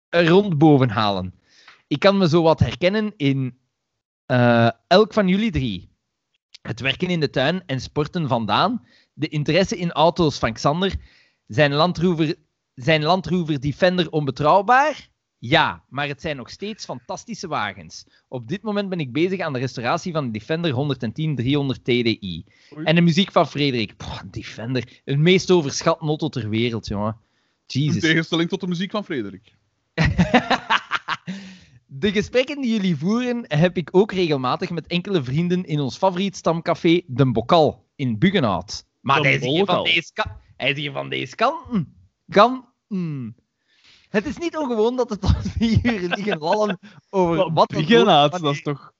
er 0.10 0.28
rond 0.28 0.58
boven 0.58 0.90
halen. 0.90 1.34
Ik 1.88 2.00
kan 2.00 2.18
me 2.18 2.30
zo 2.30 2.42
wat 2.42 2.60
herkennen 2.60 3.14
in 3.18 3.58
eh, 4.26 4.70
elk 4.88 5.14
van 5.14 5.28
jullie 5.28 5.52
drie. 5.52 5.90
Het 6.62 6.80
werken 6.80 7.08
in 7.08 7.20
de 7.20 7.30
tuin 7.30 7.64
en 7.66 7.82
sporten 7.82 8.28
vandaan, 8.28 8.86
de 9.16 9.28
interesse 9.28 9.78
in 9.78 9.92
auto's 9.92 10.38
van 10.38 10.54
Xander, 10.54 10.96
zijn 11.48 11.74
Land 11.74 11.98
Rover, 11.98 12.36
zijn 12.74 13.04
Land 13.04 13.26
Rover 13.26 13.60
Defender 13.60 14.10
onbetrouwbaar? 14.10 15.10
Ja, 15.38 15.84
maar 15.90 16.08
het 16.08 16.22
zijn 16.22 16.36
nog 16.36 16.50
steeds 16.50 16.86
fantastische 16.86 17.48
wagens. 17.48 18.06
Op 18.28 18.48
dit 18.48 18.62
moment 18.62 18.90
ben 18.90 19.00
ik 19.00 19.12
bezig 19.12 19.40
aan 19.40 19.54
de 19.54 19.60
restauratie 19.60 20.12
van 20.14 20.26
de 20.26 20.32
Defender 20.32 20.72
110-300 20.72 21.82
TDI. 21.82 22.46
Oei. 22.76 22.86
En 22.86 22.96
de 22.96 23.02
muziek 23.02 23.32
van 23.32 23.48
Frederik. 23.48 23.98
Pff, 23.98 24.22
Defender. 24.32 25.02
Het 25.06 25.18
meest 25.18 25.52
overschatte 25.52 26.06
auto 26.06 26.30
ter 26.30 26.50
wereld, 26.50 26.88
jongen. 26.88 27.18
In 27.68 27.82
Jesus. 27.82 28.02
tegenstelling 28.02 28.50
tot 28.50 28.60
de 28.60 28.68
muziek 28.68 28.92
van 28.92 29.06
Frederik. 29.06 29.56
De 31.88 32.12
gesprekken 32.12 32.62
die 32.62 32.72
jullie 32.72 32.96
voeren 32.96 33.46
heb 33.48 33.78
ik 33.78 33.90
ook 33.92 34.12
regelmatig 34.12 34.70
met 34.70 34.88
enkele 34.88 35.24
vrienden 35.24 35.64
in 35.64 35.80
ons 35.80 35.98
favoriet 35.98 36.36
stamcafé 36.36 37.02
De 37.08 37.32
Bokal 37.32 37.86
in 37.96 38.20
Buggenhout. 38.20 38.85
Maar 39.06 39.22
hij 39.22 39.34
is, 39.34 39.42
hier 39.42 39.66
van 39.66 39.84
deze 39.84 40.14
ka- 40.14 40.40
hij 40.58 40.72
is 40.72 40.78
hier 40.78 40.92
van 40.92 41.10
deze 41.10 41.36
kanten. 41.36 41.98
Kanten. 42.30 43.36
Het 44.10 44.26
is 44.26 44.38
niet 44.38 44.58
ongewoon 44.58 44.96
dat 44.96 45.10
het 45.10 45.22
tot 45.22 45.36
vier 45.58 45.94
uur 46.02 46.10
liggen 46.10 46.38
lallen 46.38 46.80
over 47.10 47.36
wat 47.36 47.52
wat 47.54 47.70
dan 47.70 48.06
dat 48.42 48.44
is 48.44 48.62
toch... 48.62 48.94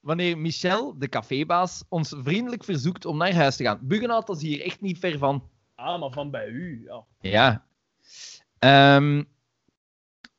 wanneer 0.00 0.38
Michel, 0.38 0.98
de 0.98 1.08
cafébaas, 1.08 1.84
ons 1.88 2.14
vriendelijk 2.22 2.64
verzoekt 2.64 3.04
om 3.04 3.16
naar 3.16 3.34
huis 3.34 3.56
te 3.56 3.64
gaan. 3.64 3.78
Buggenhout 3.82 4.26
dat 4.26 4.36
is 4.36 4.42
hier 4.42 4.60
echt 4.62 4.80
niet 4.80 4.98
ver 4.98 5.18
van. 5.18 5.48
Ah, 5.74 6.00
maar 6.00 6.10
van 6.10 6.30
bij 6.30 6.48
u, 6.48 6.82
ja. 6.86 7.04
Ja. 7.20 7.66
Ehm, 8.58 9.22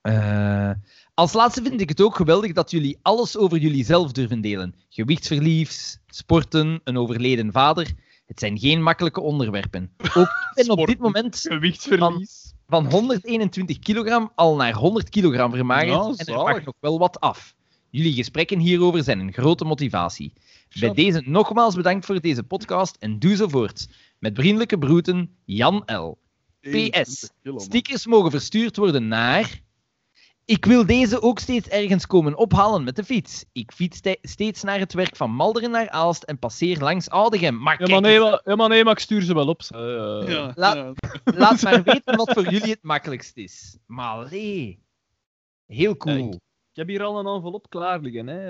eh, 0.02 0.72
als 1.14 1.34
laatste 1.34 1.62
vind 1.62 1.82
ik 1.82 1.90
het 1.90 2.02
ook 2.02 2.16
geweldig 2.16 2.52
dat 2.54 2.72
jullie 2.72 3.00
alles 3.02 3.38
over 3.38 3.58
jullie 3.58 3.86
zelf 3.86 4.12
durven 4.12 4.42
delen. 4.42 4.76
Gewichtsverlies, 4.90 6.00
sporten, 6.08 6.82
een 6.84 6.98
overleden 6.98 7.52
vader. 7.52 7.94
Het 8.32 8.40
zijn 8.40 8.60
geen 8.60 8.84
makkelijke 8.84 9.22
onderwerpen. 9.22 9.92
Ook 10.18 10.28
ik 10.28 10.52
ben 10.54 10.70
op 10.70 10.88
dit 10.88 11.00
moment 11.00 11.40
Gewichtsverlies. 11.40 12.54
van 12.68 12.92
121 12.92 13.80
kilogram 13.80 14.32
al 14.36 14.56
naar 14.56 14.74
100 14.74 15.10
kilogram 15.10 15.52
vermagerd 15.52 15.90
Ja, 15.90 16.14
en 16.16 16.26
er 16.26 16.44
mag 16.44 16.64
nog 16.64 16.74
wel 16.80 17.00
wat 17.00 17.20
af. 17.20 17.56
Jullie 17.90 18.14
gesprekken 18.14 18.60
hierover 18.60 19.04
zijn 19.04 19.20
een 19.20 19.34
grote 19.34 19.66
motivatie. 19.66 20.34
Bij 20.80 20.94
deze 20.94 21.22
nogmaals 21.26 21.76
bedankt 21.76 22.06
voor 22.06 22.22
deze 22.22 22.44
podcast 22.44 22.96
en 23.00 23.20
doe 23.20 23.36
zo 23.36 23.48
voort. 23.48 23.88
Met 24.20 24.38
vriendelijke 24.38 24.78
groeten, 24.80 25.36
Jan 25.46 25.84
L. 25.86 26.18
21 26.62 27.02
PS. 27.02 27.30
Stickers 27.64 28.06
mogen 28.06 28.32
verstuurd 28.32 28.78
worden 28.78 29.08
naar. 29.08 29.62
Ik 30.46 30.66
wil 30.66 30.86
deze 30.86 31.22
ook 31.22 31.40
steeds 31.40 31.68
ergens 31.68 32.08
komen 32.08 32.38
ophalen 32.38 32.84
met 32.84 32.96
de 32.96 33.04
fiets. 33.04 33.46
Ik 33.52 33.72
fiets 33.72 33.98
ste- 33.98 34.18
steeds 34.22 34.64
naar 34.64 34.80
het 34.80 34.94
werk 34.94 35.16
van 35.16 35.32
Malderen 35.32 35.72
naar 35.72 35.90
Aalst 35.90 36.24
en 36.24 36.40
passeer 36.40 36.80
langs 36.80 37.10
Oudegem. 37.10 37.58
Maar 37.58 37.72
Ja, 37.72 37.78
kijk, 37.78 37.90
maar 37.92 38.02
nee, 38.02 38.20
maar, 38.20 38.42
ja, 38.46 38.56
maar 38.56 38.70
nee, 38.70 38.84
maar 38.84 38.94
ik 38.94 39.00
stuur 39.00 39.22
ze 39.22 39.34
wel 39.34 39.48
op. 39.48 39.62
Eh, 39.70 39.80
Ja, 40.28 40.52
La- 40.56 40.74
ja. 40.76 40.94
laat 41.24 41.62
maar 41.62 41.84
weten 41.84 42.16
wat 42.18 42.32
voor 42.34 42.44
jullie 42.50 42.70
het 42.70 42.84
makkelijkst 42.84 43.38
is. 43.38 43.78
Maar 43.86 44.10
allee. 44.26 44.80
Heel 45.68 45.98
cool. 45.98 46.34
Ik 46.74 46.78
heb 46.78 46.88
hier 46.88 47.04
al 47.04 47.20
een 47.20 47.36
envelop 47.36 47.70
klaar 47.70 48.00
liggen. 48.00 48.28
Hè. 48.28 48.48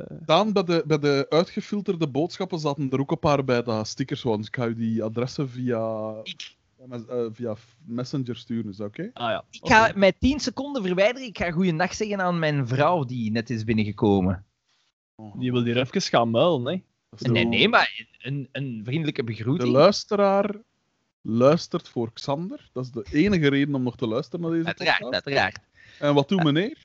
eh. 0.00 0.16
Daan, 0.26 0.52
bij 0.52 0.62
de, 0.62 0.82
bij 0.86 0.98
de 0.98 1.26
uitgefilterde 1.28 2.08
boodschappen 2.08 2.58
zaten 2.58 2.90
er 2.90 3.00
ook 3.00 3.10
een 3.10 3.18
paar 3.18 3.44
bij 3.44 3.62
dat 3.62 3.86
stickers, 3.88 4.22
want 4.22 4.46
ik 4.46 4.56
ga 4.56 4.64
je 4.64 4.74
die 4.74 5.02
adressen 5.02 5.48
via, 5.50 6.14
Ik- 6.22 6.56
eh, 6.90 7.26
via 7.32 7.56
Messenger 7.84 8.36
sturen, 8.36 8.70
is 8.70 8.76
dat 8.76 8.86
oké? 8.88 9.10
Ah 9.12 9.30
ja. 9.30 9.44
Ik 9.50 9.60
ga 9.68 9.92
mij 9.94 10.12
10 10.12 10.40
seconden 10.40 10.82
verwijderen. 10.82 11.28
Ik 11.28 11.38
ga 11.38 11.50
goeienacht 11.50 11.96
zeggen 11.96 12.20
aan 12.20 12.38
mijn 12.38 12.66
vrouw 12.68 13.04
die 13.04 13.30
net 13.30 13.50
is 13.50 13.64
binnengekomen. 13.64 14.44
Oh. 15.14 15.38
Die 15.40 15.52
wil 15.52 15.64
hier 15.64 15.76
even 15.78 16.02
gaan 16.02 16.30
muilen, 16.30 16.66
hè. 16.66 16.82
Nee, 17.30 17.44
nee, 17.46 17.68
maar 17.68 18.06
een, 18.18 18.48
een 18.52 18.80
vriendelijke 18.84 19.24
De 19.24 19.26
begroeting. 19.32 19.72
luisteraar 19.72 20.54
luistert 21.22 21.88
voor 21.88 22.12
Xander. 22.12 22.70
Dat 22.72 22.84
is 22.84 22.90
de 22.90 23.04
enige 23.12 23.48
reden 23.48 23.74
om 23.74 23.82
nog 23.82 23.96
te 23.96 24.06
luisteren 24.06 24.40
naar 24.40 24.50
deze 24.50 24.66
Uiteraard, 24.66 24.98
podcast. 25.00 25.26
uiteraard. 25.26 25.58
En 25.98 26.14
wat 26.14 26.28
doet 26.28 26.42
meneer? 26.44 26.78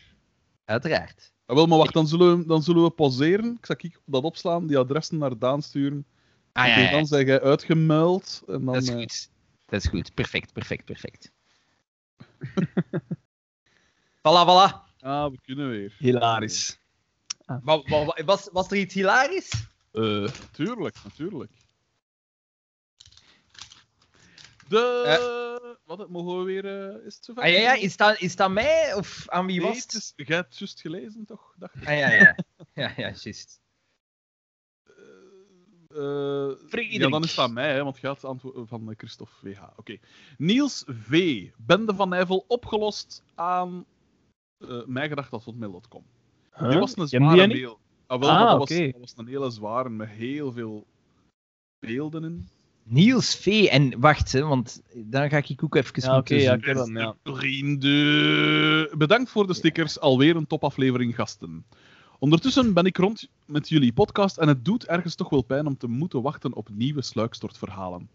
Uiteraard. 0.66 1.34
Ah, 1.45 1.56
wel, 1.56 1.66
maar 1.66 1.77
wacht, 1.77 1.93
dan 1.93 2.08
zullen, 2.08 2.38
we, 2.38 2.45
dan 2.45 2.64
zullen 2.64 2.84
we 2.84 2.90
pauzeren. 2.90 3.53
Ik 3.59 3.66
zal 3.66 3.76
ik 3.80 4.00
dat 4.06 4.24
opslaan, 4.24 4.67
die 4.67 4.77
adressen 4.77 5.17
naar 5.17 5.38
Daan 5.38 5.61
sturen. 5.61 6.06
Ah, 6.51 6.64
En 6.66 6.69
ja, 6.69 6.77
ja. 6.85 6.92
dan 6.92 7.06
zeg 7.06 7.26
jij 7.26 7.42
uitgemuild. 7.42 8.43
En 8.48 8.66
dan, 8.66 8.74
Dat 8.74 8.82
is 8.84 8.90
eh, 8.90 8.95
goed. 8.95 9.30
Dat 9.68 9.84
is 9.84 9.90
goed. 9.90 10.14
Perfect, 10.14 10.54
perfect, 10.54 10.86
perfect. 10.86 11.32
voilà, 14.24 14.44
voilà. 14.46 14.84
ah, 15.00 15.30
we 15.32 15.38
kunnen 15.42 15.70
weer. 15.70 15.96
Hilarisch. 16.00 16.78
Wa- 17.46 17.82
wa- 17.88 18.24
was, 18.26 18.50
was 18.52 18.72
er 18.72 18.78
iets 18.78 18.94
hilarisch? 18.94 19.50
Eh, 19.92 20.28
Tuurlijk, 20.52 20.96
natuurlijk. 21.04 21.52
De... 24.68 25.78
Wat, 25.86 26.10
mogen 26.10 26.38
we 26.38 26.44
weer... 26.44 26.66
eh, 26.66 27.06
is 27.06 27.16
het 27.16 27.26
zover? 27.26 27.44
Ah, 27.44 27.50
ja, 27.52 27.60
ja, 27.60 27.74
is 27.74 27.98
dat, 27.98 28.20
is 28.22 28.36
dat 28.36 28.52
mij 28.52 28.94
of 28.94 29.30
aan 29.30 29.46
wie 29.46 29.60
Nee, 29.60 29.68
was 29.68 29.78
het 29.78 29.92
het? 29.92 30.02
is- 30.02 30.14
Jij 30.16 30.36
hebt 30.36 30.50
het 30.50 30.58
juist 30.58 30.82
gelezen, 30.82 31.26
toch? 31.26 31.54
Dacht 31.58 31.76
ik. 31.76 31.88
Ah, 31.88 31.98
ja, 31.98 32.10
ja. 32.12 32.36
Ja, 32.74 32.94
ja, 32.98 33.14
juist. 33.16 33.60
Eh, 35.98 36.90
ja, 36.92 37.09
dan 37.09 37.24
is 37.24 37.30
het 37.30 37.40
aan 37.40 37.53
mij, 37.53 37.74
hè, 37.74 37.84
want 37.84 37.95
het 37.95 38.06
gaat 38.06 38.24
antwo- 38.26 38.66
van 38.66 38.90
eh, 38.90 38.95
Christophe 38.98 39.34
VH. 39.43 39.61
Oké. 39.76 39.98
Niels 40.38 40.84
V. 40.88 41.43
Bende 41.58 41.95
van 41.95 42.09
Nijvel 42.09 42.45
opgelost 42.48 43.24
aan 43.35 43.85
uh, 44.59 44.85
mijgedacht.mail.com. 44.85 46.03
Huh? 46.58 46.69
Die 46.69 46.80
was 46.80 46.98
een 46.98 47.08
zware 47.08 47.48
mail. 47.48 47.80
Ah, 48.08 48.19
wel, 48.19 48.30
Ah, 48.30 48.50
dat, 48.50 48.58
was, 48.58 48.72
oké. 48.72 48.92
dat 48.92 49.00
was 49.00 49.14
een 49.17 49.27
hele 49.27 49.50
zware 49.50 49.90
met 49.90 50.09
heel 50.09 50.51
veel 50.51 50.85
beelden 51.80 52.24
in. 52.24 52.48
Niels 52.84 53.35
V. 53.35 53.67
En 53.72 54.00
wacht, 54.00 54.32
hè, 54.32 54.42
want 54.42 54.82
dan 54.95 55.30
ga 55.30 55.38
ik 55.48 55.64
ook 55.64 55.76
even 55.76 55.92
Ja, 56.01 56.08
oké, 56.08 56.16
moeten 56.16 56.38
ja, 56.38 56.42
zoeken. 56.51 56.59
ik 56.72 56.77
heb 56.77 56.85
hem, 56.85 56.98
ja. 56.98 57.16
Vrienden, 57.24 58.98
bedankt 58.98 59.30
voor 59.30 59.48
de 59.48 59.53
stickers. 59.53 60.00
Alweer 60.00 60.35
een 60.35 60.48
topaflevering 60.48 61.16
gasten. 61.16 61.66
Ondertussen 62.20 62.74
ben 62.74 62.86
ik 62.86 62.98
rond 62.98 63.30
met 63.46 63.70
jullie 63.70 63.94
podcast 63.94 64.38
en 64.38 64.48
het 64.48 64.66
doet 64.66 64.86
ergens 64.86 65.16
toch 65.16 65.30
wel 65.30 65.42
pijn 65.42 65.68
om 65.68 65.78
te 65.78 65.88
moeten 65.88 66.22
wachten 66.22 66.56
op 66.56 66.70
nieuwe 66.70 67.02
sluikstortverhalen. 67.02 68.10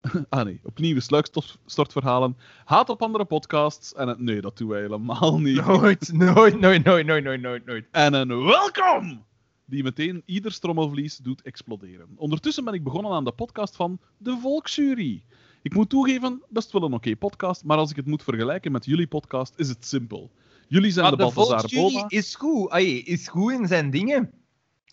ah 0.28 0.44
nee, 0.44 0.60
op 0.62 0.78
nieuwe 0.78 1.00
sluikstortverhalen. 1.00 2.36
Haat 2.64 2.88
op 2.88 3.02
andere 3.02 3.24
podcasts 3.24 3.94
en. 3.94 4.16
Nee, 4.18 4.40
dat 4.40 4.56
doen 4.56 4.68
wij 4.68 4.80
helemaal 4.80 5.40
niet. 5.40 5.66
Nooit, 5.66 6.12
nooit, 6.34 6.60
nooit, 6.60 6.84
nooit, 6.84 7.06
nooit, 7.06 7.24
nooit, 7.24 7.40
nooit, 7.40 7.64
nooit. 7.64 7.86
En 7.90 8.14
een 8.14 8.44
welkom! 8.44 9.24
Die 9.64 9.82
meteen 9.82 10.22
ieder 10.24 10.52
strommelvlies 10.52 11.16
doet 11.16 11.42
exploderen. 11.42 12.08
Ondertussen 12.16 12.64
ben 12.64 12.74
ik 12.74 12.84
begonnen 12.84 13.12
aan 13.12 13.24
de 13.24 13.32
podcast 13.32 13.76
van 13.76 13.98
De 14.18 14.38
Volksjury. 14.38 15.22
Ik 15.62 15.74
moet 15.74 15.88
toegeven, 15.88 16.42
best 16.48 16.72
wel 16.72 16.82
een 16.82 16.92
oké 16.92 17.16
podcast, 17.16 17.64
maar 17.64 17.76
als 17.76 17.90
ik 17.90 17.96
het 17.96 18.06
moet 18.06 18.22
vergelijken 18.22 18.72
met 18.72 18.84
jullie 18.84 19.06
podcast, 19.06 19.52
is 19.56 19.68
het 19.68 19.86
simpel. 19.86 20.30
Jullie 20.68 20.90
zijn 20.90 21.04
Maar 21.04 21.16
de 21.16 21.24
de 21.24 21.32
Balthazar 21.34 21.64
is 22.08 22.34
goed. 22.34 23.06
Is 23.06 23.28
goed 23.28 23.52
in 23.52 23.66
zijn 23.66 23.90
dingen. 23.90 24.32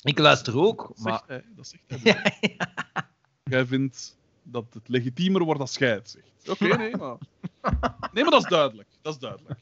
Ik 0.02 0.20
luister 0.20 0.58
ook, 0.58 0.88
Dat 0.88 0.98
maar... 0.98 1.14
zegt 1.14 1.28
hij, 1.28 1.44
dat 1.56 1.68
zegt 1.68 2.04
hij. 2.04 2.58
Jij 3.44 3.66
vindt 3.66 4.18
dat 4.44 4.66
het 4.74 4.88
legitiemer 4.88 5.44
wordt 5.44 5.62
als 5.62 5.78
jij 5.78 5.92
het 5.92 6.10
zegt. 6.10 6.50
Oké, 6.50 6.78
nee, 6.78 6.98
maar... 6.98 7.18
Nee, 8.12 8.24
maar 8.24 8.32
dat 8.32 8.44
is 8.44 8.50
duidelijk. 8.50 8.90
Dat 9.02 9.14
is 9.14 9.20
duidelijk. 9.20 9.60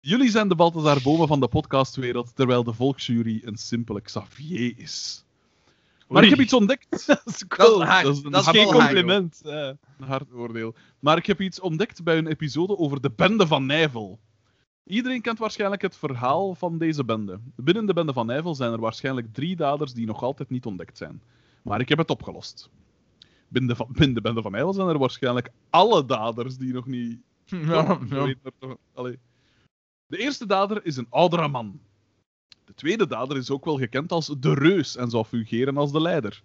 Jullie 0.00 0.30
zijn 0.30 0.48
de 0.48 0.54
Balthazar 0.54 1.02
Boma 1.02 1.26
van 1.26 1.40
de 1.40 1.48
podcastwereld, 1.48 2.36
terwijl 2.36 2.64
de 2.64 2.72
Volksjury 2.72 3.40
een 3.44 3.56
simpele 3.56 4.00
Xavier 4.00 4.78
is. 4.78 5.24
Maar 6.08 6.24
ik 6.24 6.30
heb 6.30 6.40
iets 6.40 6.52
ontdekt. 6.52 6.90
Dat 6.90 7.00
is 7.00 7.06
Dat 7.06 7.26
is 7.26 7.46
cool. 7.46 7.78
Dat 7.78 8.16
is 8.16 8.22
een 8.24 8.30
Dat 8.30 8.40
is 8.40 8.46
hard 8.46 8.56
Geen 8.56 8.72
compliment. 8.72 9.40
ja. 9.44 9.76
Een 9.98 10.06
hard 10.06 10.32
oordeel. 10.32 10.74
Maar 10.98 11.16
ik 11.16 11.26
heb 11.26 11.40
iets 11.40 11.60
ontdekt 11.60 12.02
bij 12.04 12.18
een 12.18 12.26
episode 12.26 12.78
over 12.78 13.00
de 13.00 13.10
bende 13.10 13.46
van 13.46 13.66
Nijvel. 13.66 14.18
Iedereen 14.84 15.20
kent 15.20 15.38
waarschijnlijk 15.38 15.82
het 15.82 15.96
verhaal 15.96 16.54
van 16.54 16.78
deze 16.78 17.04
bende. 17.04 17.40
Binnen 17.56 17.86
de 17.86 17.92
bende 17.92 18.12
van 18.12 18.26
Nijvel 18.26 18.54
zijn 18.54 18.72
er 18.72 18.80
waarschijnlijk 18.80 19.34
drie 19.34 19.56
daders 19.56 19.92
die 19.92 20.06
nog 20.06 20.22
altijd 20.22 20.50
niet 20.50 20.66
ontdekt 20.66 20.96
zijn. 20.96 21.22
Maar 21.62 21.80
ik 21.80 21.88
heb 21.88 21.98
het 21.98 22.10
opgelost. 22.10 22.70
Binnen 23.48 23.70
de, 23.70 23.76
van, 23.76 23.86
binnen 23.90 24.14
de 24.14 24.20
bende 24.20 24.42
van 24.42 24.52
Nijvel 24.52 24.72
zijn 24.72 24.88
er 24.88 24.98
waarschijnlijk 24.98 25.50
alle 25.70 26.04
daders 26.04 26.56
die 26.56 26.72
nog 26.72 26.86
niet... 26.86 27.18
Ja. 27.66 27.98
De 30.06 30.18
eerste 30.18 30.46
dader 30.46 30.84
is 30.84 30.96
een 30.96 31.06
oudere 31.10 31.48
man. 31.48 31.80
De 32.68 32.74
tweede 32.74 33.06
dader 33.06 33.36
is 33.36 33.50
ook 33.50 33.64
wel 33.64 33.76
gekend 33.76 34.12
als 34.12 34.34
de 34.38 34.54
reus 34.54 34.96
en 34.96 35.10
zou 35.10 35.24
fungeren 35.24 35.76
als 35.76 35.92
de 35.92 36.00
leider. 36.00 36.42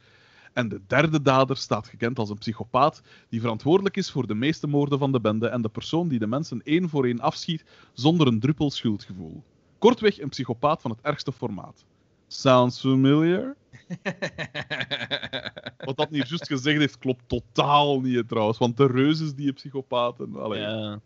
En 0.54 0.70
de 0.70 0.82
derde 0.88 1.22
dader 1.22 1.58
staat 1.58 1.88
gekend 1.88 2.20
als 2.20 2.30
een 2.30 2.38
psychopaat 2.38 3.02
die 3.30 3.42
verantwoordelijk 3.42 3.98
is 3.98 4.12
voor 4.12 4.28
de 4.28 4.36
meeste 4.36 4.68
moorden 4.68 5.00
van 5.00 5.12
de 5.12 5.22
bende 5.22 5.48
en 5.48 5.62
de 5.62 5.70
persoon 5.70 6.08
die 6.08 6.20
de 6.20 6.28
mensen 6.28 6.62
één 6.64 6.90
voor 6.90 7.06
één 7.06 7.20
afschiet 7.20 7.66
zonder 7.94 8.28
een 8.28 8.40
druppel 8.40 8.72
schuldgevoel. 8.72 9.44
Kortweg 9.78 10.22
een 10.22 10.30
psychopaat 10.30 10.82
van 10.82 10.92
het 10.92 11.00
ergste 11.02 11.32
formaat. 11.32 11.86
Sounds 12.28 12.80
familiar? 12.80 13.56
Wat 15.86 15.98
dat 15.98 16.10
hier 16.10 16.28
juist 16.28 16.48
gezegd 16.48 16.80
heeft, 16.80 16.98
klopt 16.98 17.24
totaal 17.28 18.02
niet 18.02 18.28
trouwens, 18.28 18.58
want 18.58 18.78
de 18.78 18.88
reus 18.88 19.20
is 19.20 19.36
die 19.36 19.54
psychopaat. 19.54 20.20
En, 20.20 20.36
allee. 20.36 20.60
Ja. 20.60 21.00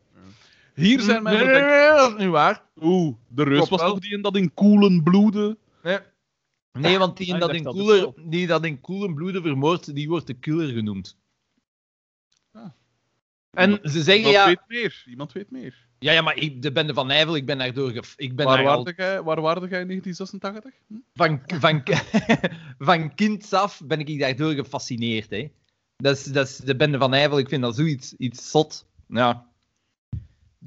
Hier 0.77 1.01
zijn 1.01 1.23
mijn 1.23 1.35
Nee, 1.35 1.45
nee, 1.45 1.61
nee, 1.61 1.89
dat 1.89 2.11
is 2.11 2.17
niet 2.23 2.31
waar. 2.31 2.61
Oeh, 2.81 3.15
de 3.27 3.43
reus 3.43 3.55
Klopt 3.55 3.69
was 3.69 3.81
wel. 3.81 3.89
toch 3.89 3.99
die 3.99 4.11
in 4.13 4.21
dat 4.21 4.35
in 4.35 4.53
koelen 4.53 5.03
bloede? 5.03 5.57
Nee, 5.83 5.99
nee 6.71 6.97
want 6.97 7.17
die, 7.17 7.27
Ah, 7.29 7.33
ik 7.35 7.41
dat 7.41 7.53
in 7.53 7.63
dat 7.63 7.73
koeler, 7.73 8.13
die 8.25 8.47
dat 8.47 8.65
in 8.65 8.81
koelen 8.81 9.13
bloeden 9.13 9.41
vermoordt, 9.41 9.95
die 9.95 10.07
wordt 10.09 10.27
de 10.27 10.33
killer 10.33 10.67
genoemd. 10.73 11.17
Ah. 12.51 12.65
En 13.51 13.79
ze 13.83 14.03
zeggen 14.03 14.15
Iemand 14.17 14.35
ja... 14.35 14.45
weet 14.45 14.61
meer. 14.67 15.03
Iemand 15.07 15.31
weet 15.31 15.51
meer. 15.51 15.85
Ja, 15.99 16.11
ja, 16.11 16.21
maar 16.21 16.37
ik, 16.37 16.61
de 16.61 16.71
bende 16.71 16.93
van 16.93 17.07
Nijvel, 17.07 17.35
ik 17.35 17.45
ben 17.45 17.57
daardoor... 17.57 17.91
gef- 17.91 18.13
Ik 18.17 18.35
ben 18.35 18.45
Waar 18.45 18.57
daar 18.57 18.67
al 18.67 18.83
waarde, 18.83 18.93
jij, 19.03 19.23
waar 19.23 19.41
waarde 19.41 19.67
jij 19.67 19.81
in 19.81 19.87
1986? 19.87 20.73
Hm? 20.87 20.93
van, 21.13 21.41
van, 21.59 21.83
van 22.87 23.15
kinds 23.15 23.53
af 23.53 23.81
ben 23.85 23.99
ik 23.99 24.19
daardoor 24.19 24.53
gefascineerd. 24.53 25.29
Hè. 25.29 25.51
Dat, 25.95 26.17
is, 26.17 26.23
dat 26.23 26.47
is 26.47 26.57
de 26.57 26.75
bende 26.75 26.97
van 26.97 27.09
Nijvel, 27.09 27.37
ik 27.37 27.49
vind 27.49 27.61
dat 27.61 27.75
zoiets 27.75 28.13
iets 28.13 28.51
zot. 28.51 28.85
Ja. 29.07 29.45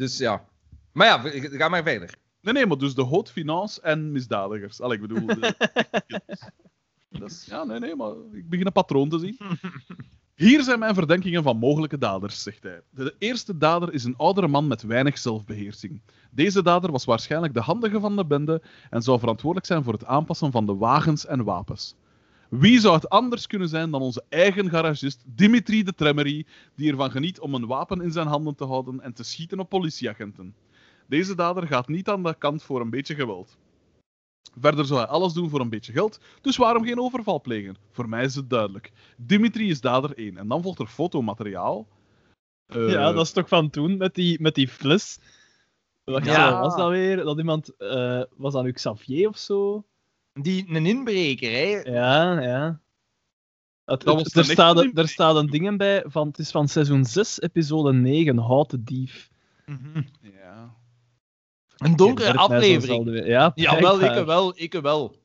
Dus 0.01 0.19
ja. 0.19 0.45
Maar 0.93 1.07
ja, 1.07 1.41
ga 1.59 1.69
maar 1.69 1.83
verder. 1.83 2.15
Nee, 2.41 2.55
nee, 2.55 2.67
maar 2.67 2.79
dus 2.79 2.95
de 2.95 3.05
haute 3.07 3.33
finance 3.33 3.81
en 3.81 4.13
misdadigers. 4.13 4.81
Allee, 4.81 4.99
ik 4.99 5.09
bedoel... 5.09 5.27
De... 5.27 5.55
Is- 7.25 7.47
ja, 7.47 7.65
nee, 7.65 7.79
nee, 7.79 7.97
maar 7.97 8.13
ik 8.33 8.49
begin 8.49 8.67
een 8.67 8.73
patroon 8.73 9.09
te 9.09 9.19
zien. 9.19 9.39
Hier 10.35 10.63
zijn 10.63 10.79
mijn 10.79 10.95
verdenkingen 10.95 11.43
van 11.43 11.57
mogelijke 11.57 11.99
daders, 11.99 12.43
zegt 12.43 12.63
hij. 12.63 12.81
De 12.91 13.15
eerste 13.19 13.59
dader 13.59 13.93
is 13.93 14.05
een 14.05 14.17
oudere 14.17 14.49
man 14.49 14.67
met 14.67 14.83
weinig 14.83 15.19
zelfbeheersing. 15.19 16.01
Deze 16.31 16.63
dader 16.63 16.93
was 16.93 17.05
waarschijnlijk 17.05 17.55
de 17.55 17.61
handige 17.61 18.01
van 18.01 18.17
de 18.17 18.25
bende 18.27 18.63
en 18.91 19.03
zou 19.03 19.19
verantwoordelijk 19.19 19.67
zijn 19.67 19.83
voor 19.85 19.93
het 19.93 20.05
aanpassen 20.05 20.51
van 20.53 20.67
de 20.67 20.75
wagens 20.75 21.27
en 21.27 21.45
wapens. 21.45 21.95
Wie 22.51 22.81
zou 22.81 22.95
het 22.95 23.09
anders 23.09 23.47
kunnen 23.47 23.69
zijn 23.69 23.91
dan 23.91 24.01
onze 24.03 24.25
eigen 24.29 24.71
garagist 24.71 25.23
Dimitri 25.27 25.83
de 25.83 25.95
Tremmery, 25.95 26.47
die 26.75 26.91
ervan 26.91 27.11
geniet 27.11 27.41
om 27.41 27.55
een 27.55 27.67
wapen 27.67 28.01
in 28.01 28.13
zijn 28.13 28.27
handen 28.27 28.55
te 28.55 28.65
houden 28.65 29.01
en 29.01 29.13
te 29.13 29.23
schieten 29.25 29.61
op 29.61 29.69
politieagenten? 29.69 30.55
Deze 31.07 31.35
dader 31.35 31.67
gaat 31.67 31.89
niet 31.89 32.09
aan 32.09 32.23
de 32.23 32.35
kant 32.39 32.63
voor 32.63 32.81
een 32.81 32.91
beetje 32.91 33.15
geweld. 33.15 33.57
Verder 34.61 34.85
zou 34.85 35.01
hij 35.01 35.09
alles 35.09 35.33
doen 35.33 35.51
voor 35.51 35.61
een 35.61 35.69
beetje 35.69 35.93
geld, 35.93 36.21
dus 36.41 36.57
waarom 36.57 36.85
geen 36.85 37.01
overval 37.01 37.41
plegen? 37.41 37.77
Voor 37.91 38.09
mij 38.09 38.25
is 38.25 38.35
het 38.35 38.51
duidelijk. 38.51 38.93
Dimitri 39.17 39.69
is 39.69 39.81
dader 39.81 40.17
1. 40.19 40.37
En 40.37 40.49
dan 40.49 40.63
volgt 40.63 40.79
er 40.79 40.87
fotomateriaal. 40.87 41.87
Eh, 42.67 42.91
ja, 42.91 43.13
dat 43.13 43.25
is 43.25 43.33
toch 43.33 43.49
van 43.49 43.71
toen 43.71 43.97
met 43.97 44.15
die, 44.15 44.41
met 44.41 44.55
die 44.55 44.69
fles. 44.69 45.19
Wat 46.05 46.25
Ja. 46.25 46.61
was 46.61 46.77
dat 46.77 46.91
weer? 46.91 47.17
Dat 47.17 47.39
iemand. 47.39 47.77
eh, 47.77 48.23
was 48.37 48.53
dat 48.53 48.63
nu 48.65 48.73
Xavier 48.73 49.29
of 49.29 49.39
zo? 49.39 49.85
Die, 50.43 50.65
een 50.69 50.87
inbreker, 50.87 51.51
hè. 51.51 51.91
Ja, 51.93 52.41
ja. 52.41 52.81
Het, 53.85 54.35
er, 54.37 54.45
staat, 54.45 54.91
er 54.95 55.09
staat 55.09 55.37
een 55.37 55.47
ding 55.47 55.77
bij 55.77 56.05
van. 56.07 56.27
Het 56.27 56.39
is 56.39 56.51
van 56.51 56.69
seizoen 56.69 57.05
6, 57.05 57.41
episode 57.41 57.93
9, 57.93 58.39
Houten 58.39 58.85
Dief. 58.85 59.31
Ja. 60.21 60.75
Een 61.77 61.97
donkere 61.97 62.37
aflevering. 62.37 63.27
Ja, 63.27 63.53
Ja, 63.55 63.81
wel, 63.81 64.01
ik 64.01 64.25
wel, 64.25 64.53
ik 64.57 64.73
wel. 64.73 65.17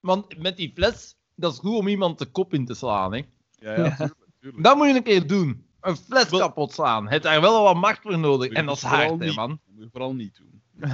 Want 0.00 0.38
met 0.38 0.56
die 0.56 0.72
fles, 0.74 1.16
dat 1.34 1.52
is 1.52 1.58
goed 1.58 1.78
om 1.78 1.88
iemand 1.88 2.18
de 2.18 2.26
kop 2.26 2.54
in 2.54 2.64
te 2.64 2.74
slaan, 2.74 3.12
hè. 3.12 3.22
Ja, 3.58 3.76
ja, 3.76 3.96
tuurlijk. 3.96 4.14
tuurlijk. 4.40 4.62
Dat 4.62 4.76
moet 4.76 4.88
je 4.88 4.94
een 4.94 5.02
keer 5.02 5.26
doen. 5.26 5.66
Een 5.80 5.96
fles 5.96 6.28
Wel- 6.28 6.40
kapot 6.40 6.72
slaan. 6.72 7.08
Het 7.08 7.22
daar 7.22 7.40
wel 7.40 7.62
wat 7.62 7.76
macht 7.76 8.02
voor 8.02 8.18
nodig. 8.18 8.52
En 8.52 8.66
dat 8.66 8.76
is 8.76 8.82
hard, 8.82 9.20
hè, 9.20 9.32
man. 9.32 9.48
Dat 9.48 9.58
moet 9.74 9.82
je 9.84 9.88
vooral 9.90 10.14
niet 10.14 10.36
doen. 10.36 10.62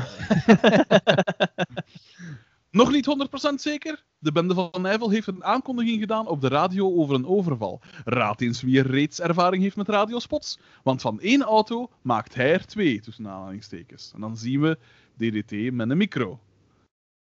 Nog 2.71 2.91
niet 2.91 3.29
100% 3.51 3.55
zeker? 3.55 4.05
De 4.19 4.33
bende 4.33 4.55
van 4.55 4.71
Nijvel 4.83 5.11
heeft 5.11 5.27
een 5.27 5.45
aankondiging 5.45 6.01
gedaan 6.01 6.27
op 6.27 6.41
de 6.41 6.49
radio 6.49 6.95
over 6.95 7.15
een 7.15 7.27
overval. 7.27 7.81
Raad 8.05 8.41
eens 8.41 8.63
wie 8.63 8.79
er 8.79 8.87
reeds 8.91 9.21
ervaring 9.21 9.63
heeft 9.63 9.77
met 9.77 9.89
radiospots. 9.89 10.59
Want 10.83 11.01
van 11.01 11.21
één 11.21 11.43
auto 11.43 11.91
maakt 12.03 12.35
hij 12.35 12.53
er 12.53 12.67
twee, 12.67 13.01
tussen 13.01 13.29
aanhalingstekens. 13.29 14.13
En 14.15 14.21
dan 14.21 14.37
zien 14.37 14.61
we 14.61 14.79
DDT 15.17 15.73
met 15.73 15.91
een 15.91 15.97
micro. 15.97 16.41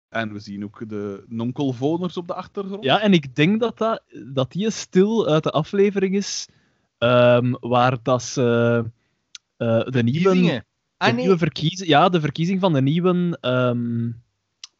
En 0.09 0.33
we 0.33 0.39
zien 0.39 0.63
ook 0.63 0.89
de 0.89 1.23
nonkelvoners 1.27 2.17
op 2.17 2.27
de 2.27 2.33
achtergrond. 2.33 2.83
Ja, 2.83 3.01
en 3.01 3.13
ik 3.13 3.35
denk 3.35 3.59
dat, 3.59 3.77
dat, 3.77 4.03
dat 4.33 4.51
die 4.51 4.69
stil 4.71 5.27
uit 5.27 5.43
de 5.43 5.51
aflevering 5.51 6.15
is 6.15 6.47
ehm, 6.97 7.53
waar 7.59 7.97
dat 8.03 8.23
ze 8.23 8.83
eh, 9.57 9.67
de 9.83 10.03
nieuwe, 10.03 10.19
Verkiezingen. 10.19 10.59
de 10.59 10.65
Ah, 10.97 11.07
nee. 11.07 11.17
nieuwe 11.21 11.37
verkiezing, 11.37 11.89
ja, 11.89 12.09
de 12.09 12.19
verkiezing 12.19 12.59
van 12.59 12.73
de 12.73 12.81
nieuwe 12.81 13.37
ehm, 13.41 14.09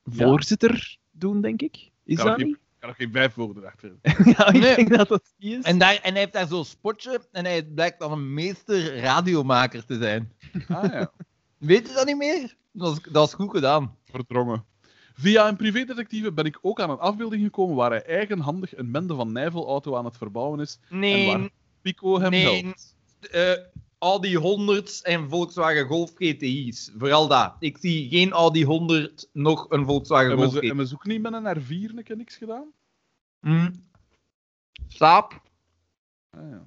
voorzitter 0.10 0.98
doen, 1.12 1.42
denk 1.42 1.62
ik. 1.62 1.90
Is 2.04 2.18
Kan 2.18 2.26
dat 2.26 2.38
niet? 2.38 2.48
Ik 2.56 2.60
kan 2.80 2.90
nog 2.90 2.98
geen 2.98 3.12
vijf 3.12 3.34
woorden 3.34 3.64
erachter. 3.64 3.92
ja, 4.38 4.48
ik 4.48 4.62
Nee. 4.62 4.76
denk 4.76 4.96
dat 4.98 5.08
dat 5.08 5.34
die 5.38 5.58
is. 5.58 5.64
En, 5.64 5.78
daar, 5.78 5.96
en 5.96 6.12
hij 6.12 6.20
heeft 6.22 6.34
daar 6.34 6.48
zo'n 6.48 6.66
spotje 6.66 7.22
en 7.32 7.46
hij 7.46 7.64
blijkt 7.64 8.00
dan 8.00 8.12
een 8.12 8.34
meester 8.34 9.00
radiomaker 9.00 9.86
te 9.86 9.98
zijn. 9.98 10.32
Ah 10.68 10.92
ja. 10.92 11.12
Weet 11.58 11.88
je 11.88 11.94
dat 11.94 12.06
niet 12.06 12.18
meer? 12.18 12.56
Dat 12.72 12.92
is, 12.98 13.12
dat 13.12 13.28
is 13.28 13.34
goed 13.34 13.52
gedaan. 13.52 13.96
verdrongen. 14.12 14.66
Via 15.14 15.48
een 15.48 15.56
privédetectieve 15.56 16.32
ben 16.34 16.46
ik 16.46 16.58
ook 16.62 16.80
aan 16.80 16.90
een 16.90 17.00
afbeelding 17.00 17.44
gekomen 17.44 17.76
waar 17.76 17.90
hij 17.92 18.04
eigenhandig 18.06 18.78
een 18.78 18.92
bende 18.92 19.16
van 19.16 19.32
Nijvelauto 19.32 19.96
aan 19.96 20.06
het 20.06 20.18
verbouwen 20.18 20.60
is. 20.60 20.80
En 20.90 21.00
Nee, 21.00 21.28
waar- 21.28 21.50
Pico 21.82 22.20
hem 22.20 22.30
Nee, 22.32 22.64
helpt. 22.64 22.96
eh, 23.32 23.52
Audi 24.00 24.38
100's 24.38 25.02
en 25.02 25.30
Volkswagen 25.30 25.86
Golf 25.88 26.12
GTI's. 26.16 26.92
Vooral 26.98 27.28
dat. 27.28 27.56
Ik 27.60 27.78
zie 27.78 28.10
geen 28.10 28.32
Audi 28.32 28.64
100, 28.64 29.30
nog 29.34 29.66
een 29.70 29.86
Volkswagen 29.86 30.38
Golf 30.38 30.54
GTI. 30.56 30.68
hebben 30.68 30.88
ze 30.88 30.94
ook 30.94 31.06
niet 31.06 31.22
met 31.22 31.34
een 31.34 31.58
R4 31.62 31.96
een 31.96 32.04
keer 32.04 32.18
niks 32.18 32.36
gedaan? 32.36 32.72
Hm. 33.42 33.72
Saap. 34.88 35.42
Ah, 36.30 36.50
ja. 36.50 36.64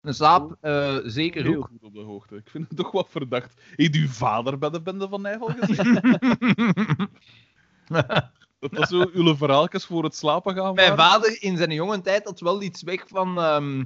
Een 0.00 0.14
saap, 0.14 0.56
eh, 0.60 0.96
zeker 1.04 1.42
Heel 1.44 1.56
ook. 1.56 1.66
goed 1.66 1.82
op 1.82 1.92
de 1.94 2.00
hoogte. 2.00 2.36
Ik 2.36 2.50
vind 2.50 2.68
het 2.68 2.76
toch 2.78 2.90
wat 2.90 3.06
verdacht. 3.10 3.60
Heeft 3.76 3.94
uw 3.94 4.08
vader 4.08 4.58
bij 4.58 4.70
de 4.70 4.82
bende 4.82 5.08
van 5.08 5.22
Nijvel 5.22 5.48
gezien? 5.58 5.94
dat 8.58 8.72
dat 8.72 8.88
zo 8.88 9.10
uw 9.12 9.36
verhaaltjes 9.36 9.84
voor 9.84 10.04
het 10.04 10.16
slapen 10.16 10.54
gaan 10.54 10.74
Mijn 10.74 10.96
waren? 10.96 11.12
vader 11.12 11.42
in 11.42 11.56
zijn 11.56 11.70
jonge 11.72 12.00
tijd 12.00 12.24
had 12.24 12.40
wel 12.40 12.62
iets 12.62 12.82
weg 12.82 13.04
van... 13.08 13.38
ehm, 13.38 13.84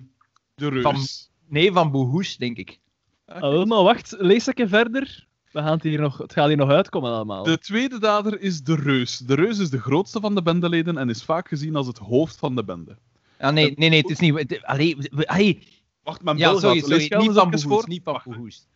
De 0.55 0.69
reus. 0.69 0.83
van- 0.83 1.07
nee, 1.49 1.73
van 1.73 1.91
Boehoes, 1.91 2.37
denk 2.37 2.57
ik. 2.57 2.81
Oh, 3.27 3.65
maar 3.65 3.83
wacht, 3.83 4.15
lees 4.19 4.47
een 4.47 4.55
keer 4.55 4.69
verder. 4.69 5.27
We 5.53 5.59
gaan 5.61 5.73
het, 5.73 5.83
hier 5.83 6.01
nog, 6.01 6.19
het 6.19 6.33
gaat 6.33 6.49
hier 6.49 6.57
nog 6.57 6.71
uitkomen 6.71 7.11
allemaal. 7.13 7.43
De 7.45 7.59
tweede 7.59 7.99
dader 7.99 8.41
is 8.41 8.63
de 8.63 8.75
reus. 8.75 9.19
De 9.19 9.35
reus 9.35 9.59
is 9.59 9.71
de 9.71 9.81
grootste 9.81 10.21
van 10.21 10.35
de 10.35 10.43
bendeleden 10.43 10.99
en 10.99 11.09
is 11.09 11.25
vaak 11.25 11.49
gezien 11.49 11.77
als 11.77 11.87
het 11.87 11.99
hoofd 11.99 12.37
van 12.39 12.55
de 12.57 12.65
bende. 12.65 12.97
Ah, 13.39 13.53
nee, 13.53 13.73
nee, 13.77 13.89
nee, 13.89 14.01
het 14.01 14.11
is 14.11 14.19
niet... 14.19 14.35
het- 14.39 14.63
Allee, 14.65 14.97
we- 15.11 15.27
allee. 15.29 15.63
Wacht, 16.03 16.23
mijn 16.23 16.37
Ja, 16.37 16.51
bel 16.51 16.61
sorry, 16.61 16.79
gaat. 16.81 16.89
Lees 16.89 17.07
sorry. 17.07 17.27
Niet 17.27 17.35
van 17.35 17.51
Boehoes, 17.51 17.63
voor? 17.63 17.89
niet 17.89 18.03
van. 18.03 18.21
Boehoes. 18.25 18.67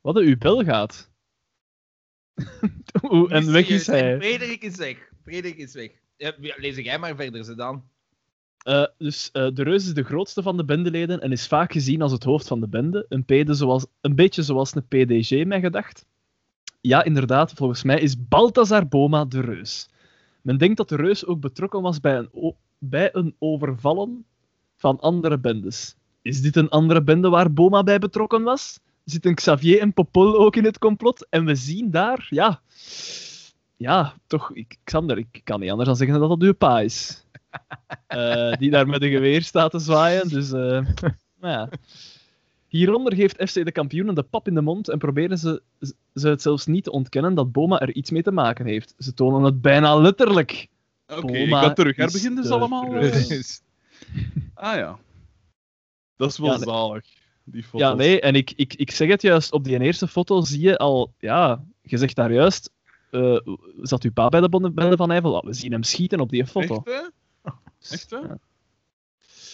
Wat 0.00 0.16
uw 0.16 0.36
bel 0.36 0.64
gaat. 0.64 1.10
Oeh, 3.10 3.32
en 3.32 3.52
weg 3.52 3.68
is 3.68 3.86
hij. 3.86 4.16
Frederik 4.20 4.62
is 4.62 4.76
weg. 4.76 5.10
Frederik 5.22 5.56
is 5.56 5.72
weg. 5.72 5.90
Ja, 6.16 6.32
lees 6.38 6.76
jij 6.76 6.98
maar 6.98 7.16
verder, 7.16 7.44
ze 7.44 7.54
dan. 7.54 7.84
Eh, 8.66 8.84
dus 8.98 9.30
eh, 9.32 9.46
de 9.54 9.62
reus 9.62 9.86
is 9.86 9.94
de 9.94 10.02
grootste 10.02 10.42
van 10.42 10.56
de 10.56 10.64
bendeleden 10.64 11.20
en 11.20 11.32
is 11.32 11.46
vaak 11.46 11.72
gezien 11.72 12.02
als 12.02 12.12
het 12.12 12.24
hoofd 12.24 12.46
van 12.46 12.60
de 12.60 12.68
bende. 12.68 13.06
Een, 13.08 13.24
pede 13.24 13.54
zoals, 13.54 13.86
een 14.00 14.14
beetje 14.14 14.42
zoals 14.42 14.74
een 14.74 14.86
PDG, 14.86 15.44
mij 15.44 15.60
gedacht. 15.60 16.06
Ja, 16.80 17.04
inderdaad, 17.04 17.52
volgens 17.52 17.82
mij 17.82 18.00
is 18.00 18.28
Balthazar 18.28 18.88
Boma 18.88 19.24
de 19.24 19.40
reus. 19.40 19.88
Men 20.42 20.58
denkt 20.58 20.76
dat 20.76 20.88
de 20.88 20.96
reus 20.96 21.26
ook 21.26 21.40
betrokken 21.40 21.82
was 21.82 22.00
bij 22.00 22.16
een, 22.16 22.54
bij 22.78 23.08
een 23.12 23.34
overvallen 23.38 24.24
van 24.76 25.00
andere 25.00 25.38
bendes. 25.38 25.96
Is 26.22 26.40
dit 26.40 26.56
een 26.56 26.68
andere 26.68 27.02
bende 27.02 27.28
waar 27.28 27.52
Boma 27.52 27.82
bij 27.82 27.98
betrokken 27.98 28.42
was? 28.42 28.80
Zitten 29.04 29.34
Xavier 29.34 29.80
en 29.80 29.92
Popol 29.92 30.38
ook 30.38 30.56
in 30.56 30.64
het 30.64 30.78
complot? 30.78 31.26
En 31.28 31.44
we 31.44 31.54
zien 31.54 31.90
daar, 31.90 32.26
ja... 32.30 32.60
Ja, 33.78 34.14
toch, 34.26 34.52
ik, 34.52 34.78
Xander, 34.84 35.18
ik 35.18 35.40
kan 35.44 35.60
niet 35.60 35.70
anders 35.70 35.88
dan 35.88 35.96
zeggen 35.96 36.20
dat 36.20 36.28
dat 36.28 36.42
uw 36.42 36.54
pa 36.54 36.80
is. 36.80 37.25
Eh, 38.06 38.52
die 38.52 38.70
daar 38.70 38.88
met 38.88 39.02
een 39.02 39.10
geweer 39.10 39.42
staat 39.42 39.70
te 39.70 39.78
zwaaien. 39.78 40.28
Dus, 40.28 40.52
eh, 40.52 40.60
nou 41.40 41.52
ja. 41.52 41.68
Hieronder 42.68 43.14
geeft 43.14 43.50
FC 43.50 43.64
de 43.64 43.72
kampioenen 43.72 44.14
de 44.14 44.22
pap 44.22 44.48
in 44.48 44.54
de 44.54 44.60
mond 44.60 44.88
en 44.88 44.98
proberen 44.98 45.38
ze, 45.38 45.62
ze 46.14 46.28
het 46.28 46.42
zelfs 46.42 46.66
niet 46.66 46.84
te 46.84 46.90
ontkennen 46.90 47.34
dat 47.34 47.52
Boma 47.52 47.80
er 47.80 47.94
iets 47.94 48.10
mee 48.10 48.22
te 48.22 48.30
maken 48.30 48.66
heeft. 48.66 48.94
Ze 48.98 49.14
tonen 49.14 49.42
het 49.42 49.60
bijna 49.60 49.96
letterlijk. 49.96 50.68
Oké, 51.06 51.32
ik 51.32 51.48
Boma 51.48 51.60
ben 51.60 51.74
terug. 51.74 51.96
is 51.96 52.02
Herbegin 52.02 52.34
dus 52.34 52.50
allemaal. 52.50 52.94
Ah 54.54 54.76
ja. 54.76 54.98
Dat 56.16 56.30
is 56.30 56.38
wel 56.38 56.52
Ja, 56.52 56.58
zalig. 56.58 57.04
Die 57.44 57.62
foto's. 57.62 57.80
Ja, 57.80 57.94
nee, 57.94 58.20
en 58.20 58.34
ik, 58.34 58.52
ik, 58.56 58.74
ik 58.74 58.90
zeg 58.90 59.08
het 59.08 59.22
juist, 59.22 59.52
op 59.52 59.64
die 59.64 59.80
eerste 59.80 60.08
foto 60.08 60.40
zie 60.40 60.60
je 60.60 60.78
al, 60.78 61.12
ja, 61.18 61.64
je 61.82 61.96
zegt 61.96 62.16
daar 62.16 62.32
juist, 62.32 62.70
eh, 63.10 63.38
zat 63.80 64.02
uw 64.02 64.12
pa 64.12 64.28
bij 64.28 64.40
de 64.40 64.48
bende 64.48 64.96
van 64.96 65.10
Eiffel? 65.10 65.44
We 65.44 65.52
zien 65.52 65.72
hem 65.72 65.82
schieten 65.82 66.20
op 66.20 66.30
die 66.30 66.46
foto. 66.46 66.82
Echt? 66.84 67.10
Echt, 67.90 68.10
hè? 68.10 68.16
Ja. 68.16 68.38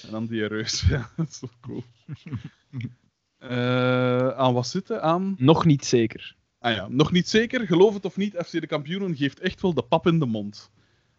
En 0.03 0.11
dan 0.11 0.27
die 0.27 0.47
reus. 0.47 0.81
Ja, 0.89 1.11
dat 1.17 1.29
is 1.29 1.41
wel 1.41 1.51
cool. 1.61 1.85
Eh, 3.39 4.29
aan 4.29 4.55
wat 4.55 4.67
zitten? 4.67 5.03
Aan... 5.03 5.35
Nog 5.39 5.65
niet 5.65 5.85
zeker. 5.85 6.37
Ah 6.59 6.75
ja, 6.75 6.89
nog 6.89 7.13
niet 7.13 7.29
zeker. 7.29 7.67
Geloof 7.67 7.95
het 7.95 8.05
of 8.05 8.17
niet, 8.17 8.35
FC 8.37 8.51
de 8.51 8.67
kampioenen 8.67 9.17
geeft 9.17 9.41
echt 9.41 9.61
wel 9.61 9.75
de 9.75 9.83
pap 9.83 10.07
in 10.07 10.19
de 10.19 10.27
mond. 10.27 10.71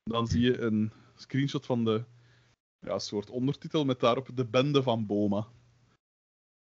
Dan 0.04 0.28
zie 0.28 0.42
je 0.42 0.60
een 0.60 0.92
screenshot 1.16 1.66
van 1.66 1.84
de 1.84 2.04
ja, 2.80 3.00
soort 3.00 3.30
ondertitel 3.30 3.86
met 3.86 4.00
daarop 4.00 4.30
de 4.34 4.46
bende 4.46 4.84
van 4.84 5.06
Boma. 5.06 5.48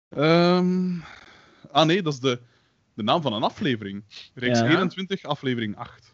Ehm, 0.08 0.98
ah 1.70 1.86
nee, 1.86 2.02
dat 2.02 2.12
is 2.12 2.20
de, 2.20 2.40
de 2.94 3.02
naam 3.02 3.22
van 3.22 3.32
een 3.32 3.42
aflevering. 3.42 4.04
Reeks 4.34 4.58
Ja. 4.58 4.68
21, 4.68 5.24
aflevering 5.24 5.76
8. 5.76 6.13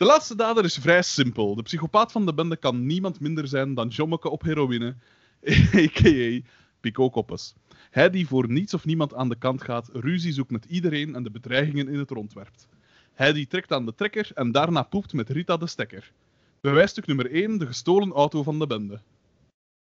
De 0.00 0.06
laatste 0.06 0.36
dader 0.36 0.64
is 0.64 0.78
vrij 0.78 1.02
simpel. 1.02 1.54
De 1.54 1.62
psychopaat 1.62 2.12
van 2.12 2.26
de 2.26 2.34
bende 2.34 2.56
kan 2.56 2.86
niemand 2.86 3.20
minder 3.20 3.48
zijn 3.48 3.74
dan 3.74 3.88
Jommeke 3.88 4.30
op 4.30 4.42
heroïne, 4.42 4.94
a.k.a. 5.74 6.40
Pico 6.80 7.10
Koppes. 7.10 7.54
Hij 7.90 8.10
die 8.10 8.26
voor 8.26 8.50
niets 8.50 8.74
of 8.74 8.84
niemand 8.84 9.14
aan 9.14 9.28
de 9.28 9.38
kant 9.38 9.62
gaat, 9.62 9.90
ruzie 9.92 10.32
zoekt 10.32 10.50
met 10.50 10.64
iedereen 10.64 11.14
en 11.14 11.22
de 11.22 11.30
bedreigingen 11.30 11.88
in 11.88 11.98
het 11.98 12.10
rond 12.10 12.32
werpt. 12.32 12.68
Hij 13.12 13.32
die 13.32 13.46
trekt 13.46 13.72
aan 13.72 13.86
de 13.86 13.94
trekker 13.94 14.30
en 14.34 14.52
daarna 14.52 14.82
poept 14.82 15.12
met 15.12 15.28
Rita 15.28 15.56
de 15.56 15.66
stekker. 15.66 16.12
Bewijsstuk 16.60 17.06
nummer 17.06 17.30
1, 17.30 17.58
de 17.58 17.66
gestolen 17.66 18.12
auto 18.12 18.42
van 18.42 18.58
de 18.58 18.66
bende. 18.66 19.00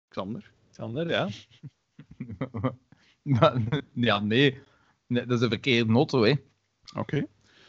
Xander? 0.08 0.50
Xander, 0.70 1.08
ja. 1.08 1.28
ja, 3.92 4.20
nee. 4.20 4.60
nee. 5.06 5.26
Dat 5.26 5.30
is 5.30 5.40
een 5.40 5.48
verkeerde 5.48 5.92
auto, 5.92 6.22
hè. 6.22 6.34
Oké. 6.96 7.26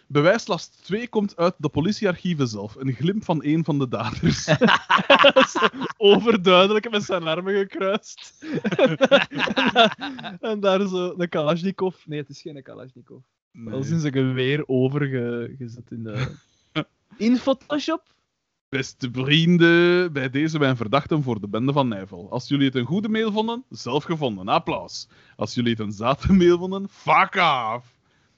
Bewijslast 0.07 0.83
2 0.83 1.07
komt 1.07 1.35
uit 1.35 1.53
de 1.57 1.69
politiearchieven 1.69 2.47
zelf. 2.47 2.75
Een 2.75 2.93
glimp 2.93 3.23
van 3.23 3.43
een 3.43 3.63
van 3.63 3.79
de 3.79 3.87
daders. 3.87 4.47
Overduidelijk 5.97 6.91
met 6.91 7.03
zijn 7.03 7.23
armen 7.23 7.53
gekruist. 7.53 8.45
en 10.39 10.59
daar 10.59 10.87
zo 10.87 11.13
een 11.17 11.29
Kalashnikov. 11.29 12.05
Nee, 12.05 12.19
het 12.19 12.29
is 12.29 12.41
geen 12.41 12.63
Kalashnikov. 12.63 13.21
Wel 13.51 13.73
Nee. 13.73 13.83
zijn 13.83 13.99
zijn 13.99 14.13
geweer 14.13 14.67
overgezet 14.67 15.91
in 15.91 16.03
de. 16.03 16.35
In 17.17 17.37
Photoshop? 17.37 18.13
Beste 18.69 19.09
vrienden, 19.11 20.13
bij 20.13 20.29
deze 20.29 20.59
mijn 20.59 20.75
verdachten 20.75 21.23
voor 21.23 21.39
de 21.39 21.47
bende 21.47 21.73
van 21.73 21.87
Nijvel. 21.87 22.31
Als 22.31 22.47
jullie 22.47 22.65
het 22.65 22.75
een 22.75 22.85
goede 22.85 23.09
mail 23.09 23.31
vonden, 23.31 23.63
zelf 23.69 24.03
gevonden. 24.03 24.47
Applaus. 24.47 25.07
Als 25.35 25.53
jullie 25.53 25.71
het 25.71 25.79
een 25.79 25.91
zate 25.91 26.33
mail 26.33 26.57
vonden, 26.57 26.89
fuck 26.89 27.35
off. 27.35 27.94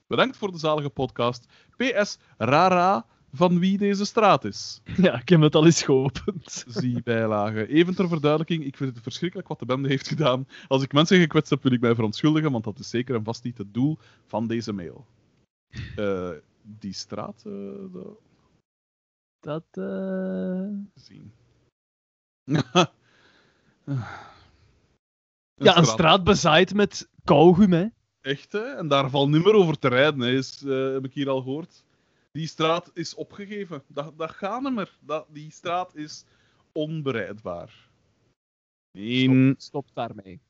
Bedankt 0.08 0.38
voor 0.38 0.52
de 0.52 0.58
zalige 0.58 0.90
podcast. 0.90 1.48
PS, 1.78 2.18
rara 2.38 3.06
van 3.34 3.60
wie 3.60 3.78
deze 3.78 4.06
straat 4.06 4.44
is. 4.46 4.82
Ja, 4.98 5.20
ik 5.22 5.30
heb 5.30 5.42
het 5.42 5.56
al 5.56 5.66
eens 5.66 5.84
geopend. 5.84 6.64
Zie 6.68 7.04
bijlage. 7.04 7.68
Even 7.68 7.96
ter 7.96 8.08
verduidelijking, 8.08 8.64
ik 8.64 8.78
vind 8.78 8.94
het 8.94 9.04
verschrikkelijk 9.04 9.48
wat 9.48 9.60
de 9.60 9.66
bende 9.66 9.88
heeft 9.88 10.08
gedaan. 10.08 10.48
Als 10.68 10.84
ik 10.84 10.94
mensen 10.94 11.20
gekwetst 11.20 11.50
heb, 11.50 11.64
wil 11.64 11.72
ik 11.72 11.82
mij 11.82 11.96
verontschuldigen, 11.96 12.52
want 12.52 12.64
dat 12.64 12.80
is 12.80 12.90
zeker 12.90 13.16
en 13.16 13.24
vast 13.24 13.44
niet 13.44 13.58
het 13.58 13.74
doel 13.74 13.98
van 14.26 14.48
deze 14.48 14.74
mail. 14.74 15.06
Eh, 15.96 16.30
die 16.62 16.94
straat, 16.94 17.38
eh, 17.38 17.52
de- 17.92 18.18
Dat. 19.40 19.64
eh, 19.72 20.68
zien. 20.94 21.32
Ja, 25.60 25.78
een 25.78 25.86
straat 25.86 26.24
bezaaid 26.24 26.74
met 26.74 27.10
kauwgum, 27.24 27.72
hè? 27.74 27.86
Echt, 28.28 28.52
hè? 28.52 28.76
En 28.76 28.88
daar 28.88 29.10
valt 29.10 29.30
niet 29.30 29.44
meer 29.44 29.54
over 29.54 29.80
te 29.80 29.88
rijden, 29.88 30.20
hè, 30.20 30.32
is, 30.32 30.64
eh, 30.64 30.94
heb 30.94 31.06
ik 31.06 31.14
hier 31.14 31.30
al 31.30 31.42
gehoord. 31.42 31.84
Die 32.32 32.48
straat 32.48 32.92
is 32.94 33.14
opgegeven. 33.16 33.84
Dat, 33.88 34.18
dat 34.18 34.32
gaat 34.32 34.62
niet 34.62 34.74
meer. 34.74 34.98
Dat, 35.00 35.28
die 35.30 35.52
straat 35.52 35.96
is 35.96 36.24
onbereidbaar. 36.72 37.90
Nee, 38.92 39.24
Stop, 39.24 39.62
stop 39.62 39.90
daarmee. 39.94 40.42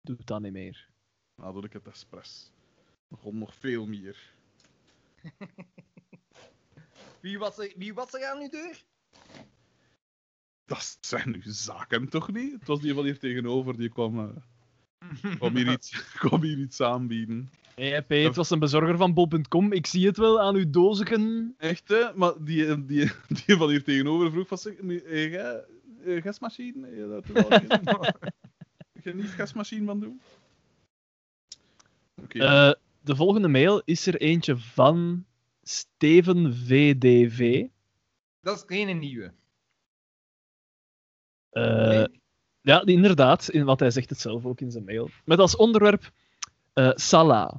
Doe 0.00 0.16
dat 0.24 0.40
niet 0.40 0.52
meer. 0.52 0.88
nou 1.34 1.52
doe 1.52 1.64
ik 1.64 1.72
het 1.72 1.86
expres. 1.86 2.50
Begon 3.08 3.38
nog 3.38 3.54
veel 3.54 3.86
meer. 3.86 4.32
Wie 7.20 7.38
was 7.38 7.58
er, 7.58 7.72
wie 7.76 7.94
was 7.94 8.14
er 8.14 8.26
aan 8.26 8.40
uw 8.40 8.48
deur? 8.48 8.84
Dat 10.64 10.98
zijn 11.00 11.30
nu 11.30 11.42
zaken 11.44 12.08
toch 12.08 12.32
niet? 12.32 12.52
Het 12.52 12.66
was 12.66 12.80
die 12.80 12.94
van 12.94 13.04
hier 13.04 13.18
tegenover, 13.18 13.76
die 13.76 13.88
kwam, 13.88 14.18
eh, 14.18 14.36
kwam, 15.38 15.56
hier, 15.56 15.72
iets, 15.72 15.90
kwam 16.18 16.42
hier 16.42 16.58
iets 16.58 16.80
aanbieden. 16.80 17.50
Hé, 17.74 18.00
P, 18.00 18.08
het 18.08 18.36
was 18.36 18.50
een 18.50 18.58
bezorger 18.58 18.96
van 18.96 19.14
bol.com. 19.14 19.72
Ik 19.72 19.86
zie 19.86 20.06
het 20.06 20.16
wel 20.16 20.40
aan 20.40 20.54
uw 20.54 20.70
dozigen. 20.70 21.54
Echt, 21.58 21.88
hè? 21.88 22.14
Maar 22.14 22.32
die, 22.44 22.84
die, 22.84 23.10
die 23.44 23.56
van 23.56 23.68
hier 23.68 23.84
tegenover 23.84 24.30
vroeg 24.30 24.48
van... 24.48 24.58
zeg, 24.58 24.74
eh, 24.74 25.30
jij, 25.30 25.64
eh, 26.04 26.22
gasmachine? 26.22 26.86
Eh, 26.86 27.08
dat 27.08 27.24
Geen 29.02 29.16
niet 29.16 29.26
gasmachine 29.26 29.86
van 29.86 30.00
doen? 30.00 30.20
Oké. 32.22 32.38
Eh, 32.38 32.72
de 33.00 33.16
volgende 33.16 33.48
mail 33.48 33.82
is 33.84 34.06
er 34.06 34.20
eentje 34.20 34.56
van 34.56 35.24
Steven 35.62 36.54
VDV. 36.54 37.66
Dat 38.40 38.56
is 38.56 38.76
geen 38.76 38.98
nieuwe. 38.98 39.32
Eh, 41.50 42.04
Ja, 42.64 42.84
inderdaad, 42.84 43.48
in 43.48 43.64
wat 43.64 43.80
hij 43.80 43.90
zegt 43.90 44.10
het 44.10 44.20
zelf 44.20 44.44
ook 44.44 44.60
in 44.60 44.70
zijn 44.70 44.84
mail. 44.84 45.10
Met 45.24 45.38
als 45.38 45.56
onderwerp 45.56 46.10
eh 46.72 46.90
Salah. 46.94 47.54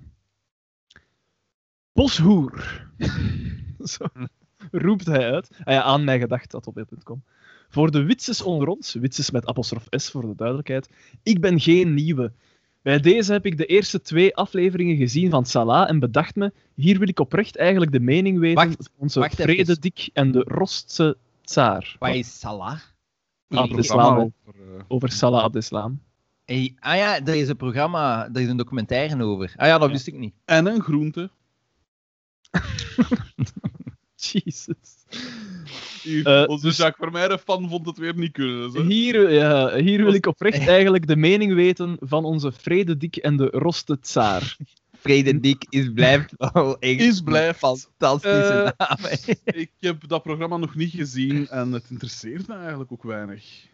Boshoer. 1.94 2.88
Zo 3.80 4.06
roept 4.72 5.06
hij 5.06 5.32
uit. 5.32 5.50
Ah 5.64 5.74
ja, 5.74 5.82
aan 5.82 6.04
mij 6.04 6.20
gedacht, 6.20 6.52
dat 6.52 6.68
op 6.68 6.86
.com. 7.04 7.24
Voor 7.70 7.92
de 7.92 8.04
witses 8.04 8.42
onder 8.42 8.68
ons, 8.68 8.94
witses 8.94 9.32
met 9.32 9.46
apostrof 9.46 9.88
S 9.90 10.10
voor 10.10 10.22
de 10.22 10.36
duidelijkheid, 10.36 10.90
ik 11.24 11.42
ben 11.42 11.60
geen 11.60 11.94
nieuwe. 11.94 12.32
Bij 12.82 13.00
deze 13.00 13.32
heb 13.32 13.46
ik 13.46 13.58
de 13.58 13.66
eerste 13.66 14.02
twee 14.02 14.36
afleveringen 14.36 14.98
gezien 14.98 15.30
van 15.30 15.46
Salah 15.46 15.90
en 15.90 16.00
bedacht 16.00 16.36
me, 16.36 16.54
hier 16.76 17.00
wil 17.00 17.08
ik 17.08 17.20
oprecht 17.20 17.58
eigenlijk 17.58 17.92
de 17.92 18.00
mening 18.00 18.40
weten 18.40 18.66
Wacht, 18.66 18.76
van 18.76 18.88
onze. 18.98 19.30
Vrededik 19.30 20.10
en 20.14 20.32
de 20.32 20.44
Rostse 20.48 21.18
Tsaar. 21.44 21.96
Wat 22.00 22.16
is 22.16 22.40
Salah? 22.40 22.80
Over, 23.50 24.30
eh, 24.46 24.84
Over 24.88 25.12
Salah 25.12 25.44
Abdeslam. 25.44 26.02
Hey, 26.46 26.76
ah 26.80 26.96
ja, 26.96 27.20
er 27.26 27.36
is 27.36 27.48
een 27.48 27.56
programma, 27.56 28.30
er 28.34 28.42
is 28.42 28.48
een 28.48 28.58
documentaire 28.58 29.24
over. 29.24 29.54
Ah 29.56 29.68
ja, 29.68 29.78
dat 29.78 29.92
wist 29.92 30.08
ik 30.08 30.14
niet. 30.14 30.34
En 30.46 30.66
een 30.66 30.82
groente. 30.82 31.30
Jesus. 34.16 35.06
Hier, 36.04 36.26
Eh, 36.26 36.50
onze 36.50 36.66
dus- 36.66 36.78
Jacques 36.78 37.10
Vermeijden 37.10 37.40
fan 37.40 37.70
vond 37.70 37.86
het 37.86 37.98
weer 37.98 38.16
niet 38.16 38.32
kunnen. 38.32 38.72
Zo. 38.72 38.84
Hier, 38.84 39.32
ja, 39.32 39.76
hier 39.76 40.04
wil 40.04 40.14
ik 40.14 40.26
oprecht 40.26 40.68
eigenlijk 40.78 41.08
de 41.08 41.16
mening 41.16 41.54
weten 41.54 41.98
van 42.00 42.26
onze 42.26 42.52
Vrededik 42.52 43.16
en 43.16 43.38
de 43.38 43.46
Roste 43.46 44.00
Tsaar. 44.00 44.58
Frederik 45.06 45.66
is 45.70 45.94
blijft 45.94 46.34
wel 46.54 46.80
echt 46.80 47.02
Is 47.02 47.22
blijft. 47.22 47.64
een 47.64 47.78
fantastische 47.78 48.74
naam. 48.78 48.98
hè. 49.00 49.34
Ik 49.62 49.72
heb 49.80 50.08
dat 50.08 50.24
programma 50.24 50.58
nog 50.58 50.76
niet 50.76 50.92
gezien 50.92 51.48
en 51.48 51.72
het 51.72 51.86
interesseert 51.90 52.48
me 52.48 52.54
eigenlijk 52.56 52.92
ook 52.92 53.04
weinig. 53.04 53.68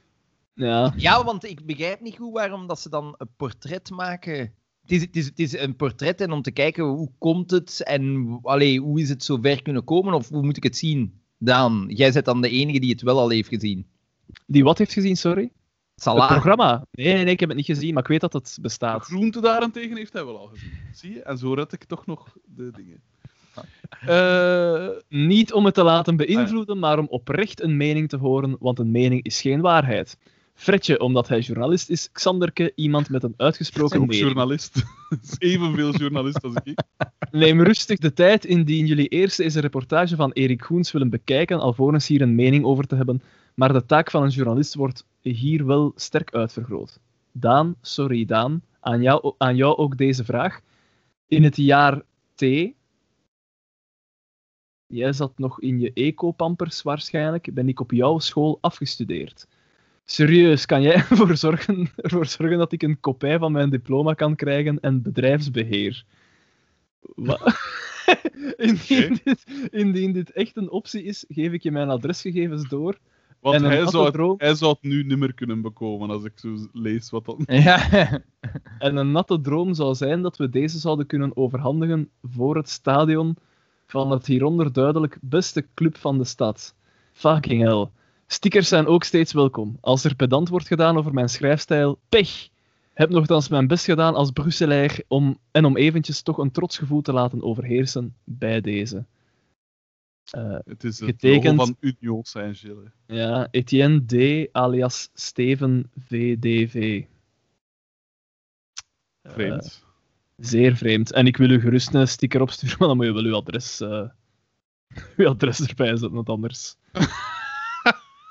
Ja, 0.54 0.94
Ja, 0.98 1.24
want 1.24 1.44
ik 1.46 1.66
begrijp 1.66 2.02
niet 2.02 2.16
goed 2.18 2.34
waarom 2.34 2.68
dat 2.68 2.80
ze 2.80 2.90
dan 2.90 3.16
een 3.18 3.30
portret 3.38 3.90
maken. 3.90 4.38
Het 4.82 4.92
is, 4.92 5.02
het, 5.02 5.16
is, 5.16 5.26
het 5.26 5.40
is 5.40 5.58
een 5.58 5.76
portret 5.76 6.22
en 6.22 6.32
om 6.32 6.42
te 6.42 6.52
kijken 6.52 6.84
hoe 6.84 7.12
komt 7.18 7.52
het 7.52 7.84
en 7.84 8.40
allee, 8.42 8.80
hoe 8.80 9.02
is 9.02 9.10
het 9.10 9.24
zo 9.24 9.38
ver 9.42 9.62
kunnen 9.62 9.84
komen 9.84 10.14
of 10.14 10.30
hoe 10.30 10.44
moet 10.44 10.58
ik 10.58 10.64
het 10.64 10.78
zien? 10.78 11.22
Daan, 11.38 11.86
jij 11.88 12.12
bent 12.12 12.26
dan 12.26 12.42
de 12.42 12.50
enige 12.50 12.80
die 12.80 12.92
het 12.92 13.02
wel 13.02 13.20
al 13.20 13.30
heeft 13.30 13.50
gezien. 13.50 13.86
die 14.48 14.64
wat 14.64 14.78
heeft 14.78 14.94
gezien, 14.94 15.18
sorry? 15.18 15.52
Het 16.04 16.28
programma? 16.28 16.86
Nee, 16.92 17.14
nee, 17.14 17.24
nee, 17.24 17.34
ik 17.34 17.40
heb 17.40 17.50
het 17.50 17.58
niet 17.58 17.66
gezien, 17.68 17.94
maar 17.94 18.04
ik 18.04 18.10
weet 18.10 18.22
dat 18.22 18.34
het 18.34 18.52
De 18.56 18.62
bestaat. 18.62 19.04
groente 19.04 19.42
daarentegen 19.42 19.98
heeft 19.98 20.14
hij 20.14 20.26
wel 20.26 20.38
al 20.40 20.48
gezien. 20.48 20.72
Zie 20.94 21.14
je? 21.14 21.22
En 21.24 21.38
zo 21.38 21.54
red 21.54 21.74
ik 21.74 21.84
toch 21.84 22.06
nog 22.06 22.28
de 22.46 22.72
dingen. 22.76 23.02
Eh, 24.08 24.88
Niet 25.10 25.54
om 25.54 25.66
het 25.66 25.74
te 25.74 25.84
laten 25.84 26.16
beïnvloeden, 26.16 26.80
maar 26.80 27.00
om 27.00 27.08
oprecht 27.10 27.62
een 27.62 27.78
mening 27.78 28.10
te 28.10 28.18
horen, 28.18 28.56
want 28.60 28.80
een 28.80 28.92
mening 28.92 29.24
is 29.24 29.42
geen 29.42 29.62
waarheid. 29.62 30.18
Fredje, 30.54 31.00
omdat 31.00 31.28
hij 31.28 31.40
journalist 31.40 31.90
is, 31.90 32.10
Xanderke, 32.12 32.72
iemand 32.76 33.10
met 33.10 33.24
een 33.24 33.34
uitgesproken 33.38 34.00
ook 34.00 34.08
mening. 34.08 34.26
journalist. 34.26 34.84
is 35.22 35.36
evenveel 35.52 35.92
journalist 35.96 36.44
als 36.44 36.54
ik. 36.64 36.80
Neem 37.32 37.62
rustig 37.62 37.98
de 37.98 38.14
tijd 38.14 38.46
indien 38.46 38.86
jullie 38.86 39.08
eerst 39.08 39.38
deze 39.38 39.60
reportage 39.60 40.16
van 40.16 40.32
Erik 40.32 40.64
Goens 40.64 40.92
willen 40.92 41.10
bekijken, 41.10 41.60
alvorens 41.60 42.08
hier 42.08 42.22
een 42.22 42.36
mening 42.36 42.66
over 42.66 42.88
te 42.88 42.96
hebben, 42.96 43.22
maar 43.54 43.74
de 43.74 43.86
taak 43.86 44.12
van 44.12 44.24
een 44.24 44.30
journalist 44.30 44.76
wordt 44.76 45.06
hier 45.22 45.66
wel 45.66 45.92
sterk 45.96 46.34
uitvergroot. 46.34 47.00
Daan, 47.32 47.76
sorry 47.82 48.26
Daan, 48.26 48.64
aan 48.80 49.02
jou, 49.02 49.34
aan 49.38 49.56
jou 49.56 49.78
ook 49.78 49.98
deze 49.98 50.24
vraag. 50.26 50.62
In 51.28 51.44
het 51.44 51.58
jaar 51.58 52.02
T, 52.36 52.42
jij 54.88 55.14
zat 55.14 55.38
nog 55.38 55.62
in 55.62 55.80
je 55.80 55.94
eco-pampers 55.94 56.82
waarschijnlijk, 56.82 57.54
ben 57.54 57.68
ik 57.68 57.80
op 57.80 57.92
jouw 57.92 58.20
school 58.20 58.58
afgestudeerd. 58.62 59.48
Serieus, 60.04 60.66
kan 60.66 60.82
jij 60.82 60.96
ervoor 61.10 61.38
zorgen, 61.38 61.90
ervoor 61.96 62.26
zorgen 62.26 62.58
dat 62.58 62.72
ik 62.72 62.84
een 62.84 63.00
kopij 63.00 63.38
van 63.38 63.52
mijn 63.52 63.70
diploma 63.70 64.14
kan 64.14 64.36
krijgen 64.36 64.80
en 64.80 65.02
bedrijfsbeheer? 65.02 66.06
Wa- 67.00 67.40
indien, 68.68 69.20
dit, 69.24 69.44
indien 69.72 70.12
dit 70.12 70.32
echt 70.32 70.58
een 70.58 70.70
optie 70.70 71.04
is, 71.04 71.26
geef 71.28 71.52
ik 71.52 71.64
je 71.64 71.72
mijn 71.72 71.90
adresgegevens 71.90 72.70
door. 72.70 72.98
Want 73.42 73.62
hij 73.62 73.88
zou, 73.88 74.06
het, 74.06 74.14
droom. 74.14 74.36
hij 74.38 74.56
zou 74.56 74.72
het 74.72 74.82
nu 74.82 75.04
nimmer 75.04 75.34
kunnen 75.34 75.62
bekomen 75.62 76.10
als 76.10 76.24
ik 76.24 76.32
zo 76.36 76.58
lees 76.74 77.10
wat 77.10 77.26
dan. 77.26 77.44
Ja. 77.64 77.80
En 78.80 78.96
een 78.96 79.12
natte 79.12 79.42
droom 79.42 79.74
zou 79.74 79.96
zijn 79.96 80.22
dat 80.22 80.38
we 80.38 80.50
deze 80.50 80.80
zouden 80.80 81.06
kunnen 81.06 81.38
overhandigen 81.38 82.10
voor 82.24 82.56
het 82.56 82.70
stadion 82.70 83.36
van 83.88 84.12
het 84.12 84.26
hieronder 84.26 84.74
duidelijk 84.74 85.18
beste 85.22 85.66
club 85.74 85.98
van 85.98 86.18
de 86.18 86.24
stad. 86.24 86.76
Fucking 87.14 87.62
hell. 87.62 87.88
Stickers 88.28 88.68
zijn 88.68 88.88
ook 88.88 89.04
steeds 89.04 89.34
welkom. 89.34 89.78
Als 89.82 90.04
er 90.04 90.16
pedant 90.16 90.50
wordt 90.50 90.68
gedaan 90.68 90.98
over 90.98 91.14
mijn 91.14 91.30
schrijfstijl, 91.30 92.00
pech! 92.10 92.50
Heb 92.94 93.10
nogthans 93.10 93.50
mijn 93.50 93.68
best 93.68 93.86
gedaan 93.86 94.16
als 94.16 94.32
Brusselaar 94.32 95.00
om, 95.08 95.38
en 95.52 95.66
om 95.66 95.78
eventjes 95.78 96.22
toch 96.22 96.38
een 96.38 96.52
trots 96.52 96.78
gevoel 96.78 97.02
te 97.02 97.14
laten 97.14 97.44
overheersen 97.44 98.16
bij 98.24 98.62
deze. 98.62 99.06
Eh, 100.32 100.58
Het 100.66 100.84
is 100.84 101.00
het 101.00 101.10
Getekend. 101.10 101.56
van 101.56 101.76
Union 101.80 102.24
Saint-Gilles. 102.24 102.90
ja, 103.06 103.48
Etienne 103.52 104.06
D. 104.06 104.50
alias 104.52 105.10
Steven 105.14 105.92
VDV. 106.08 107.04
Eh, 109.22 109.32
Vreemd. 109.32 109.86
Zeer 110.38 110.76
vreemd. 110.76 111.12
En 111.12 111.28
ik 111.28 111.38
wil 111.38 111.50
u 111.50 111.60
gerust 111.60 111.94
een 111.94 112.08
sticker 112.08 112.42
opsturen, 112.42 112.76
maar 112.80 112.88
dan 112.88 112.98
moet 112.98 113.06
je 113.06 113.14
wel 113.14 113.24
uw 113.24 113.36
adres, 113.36 113.80
eh, 113.82 114.10
uw 115.18 115.28
adres 115.28 115.60
erbij 115.68 115.88
zetten, 115.88 116.12
want 116.12 116.30
anders... 116.30 116.76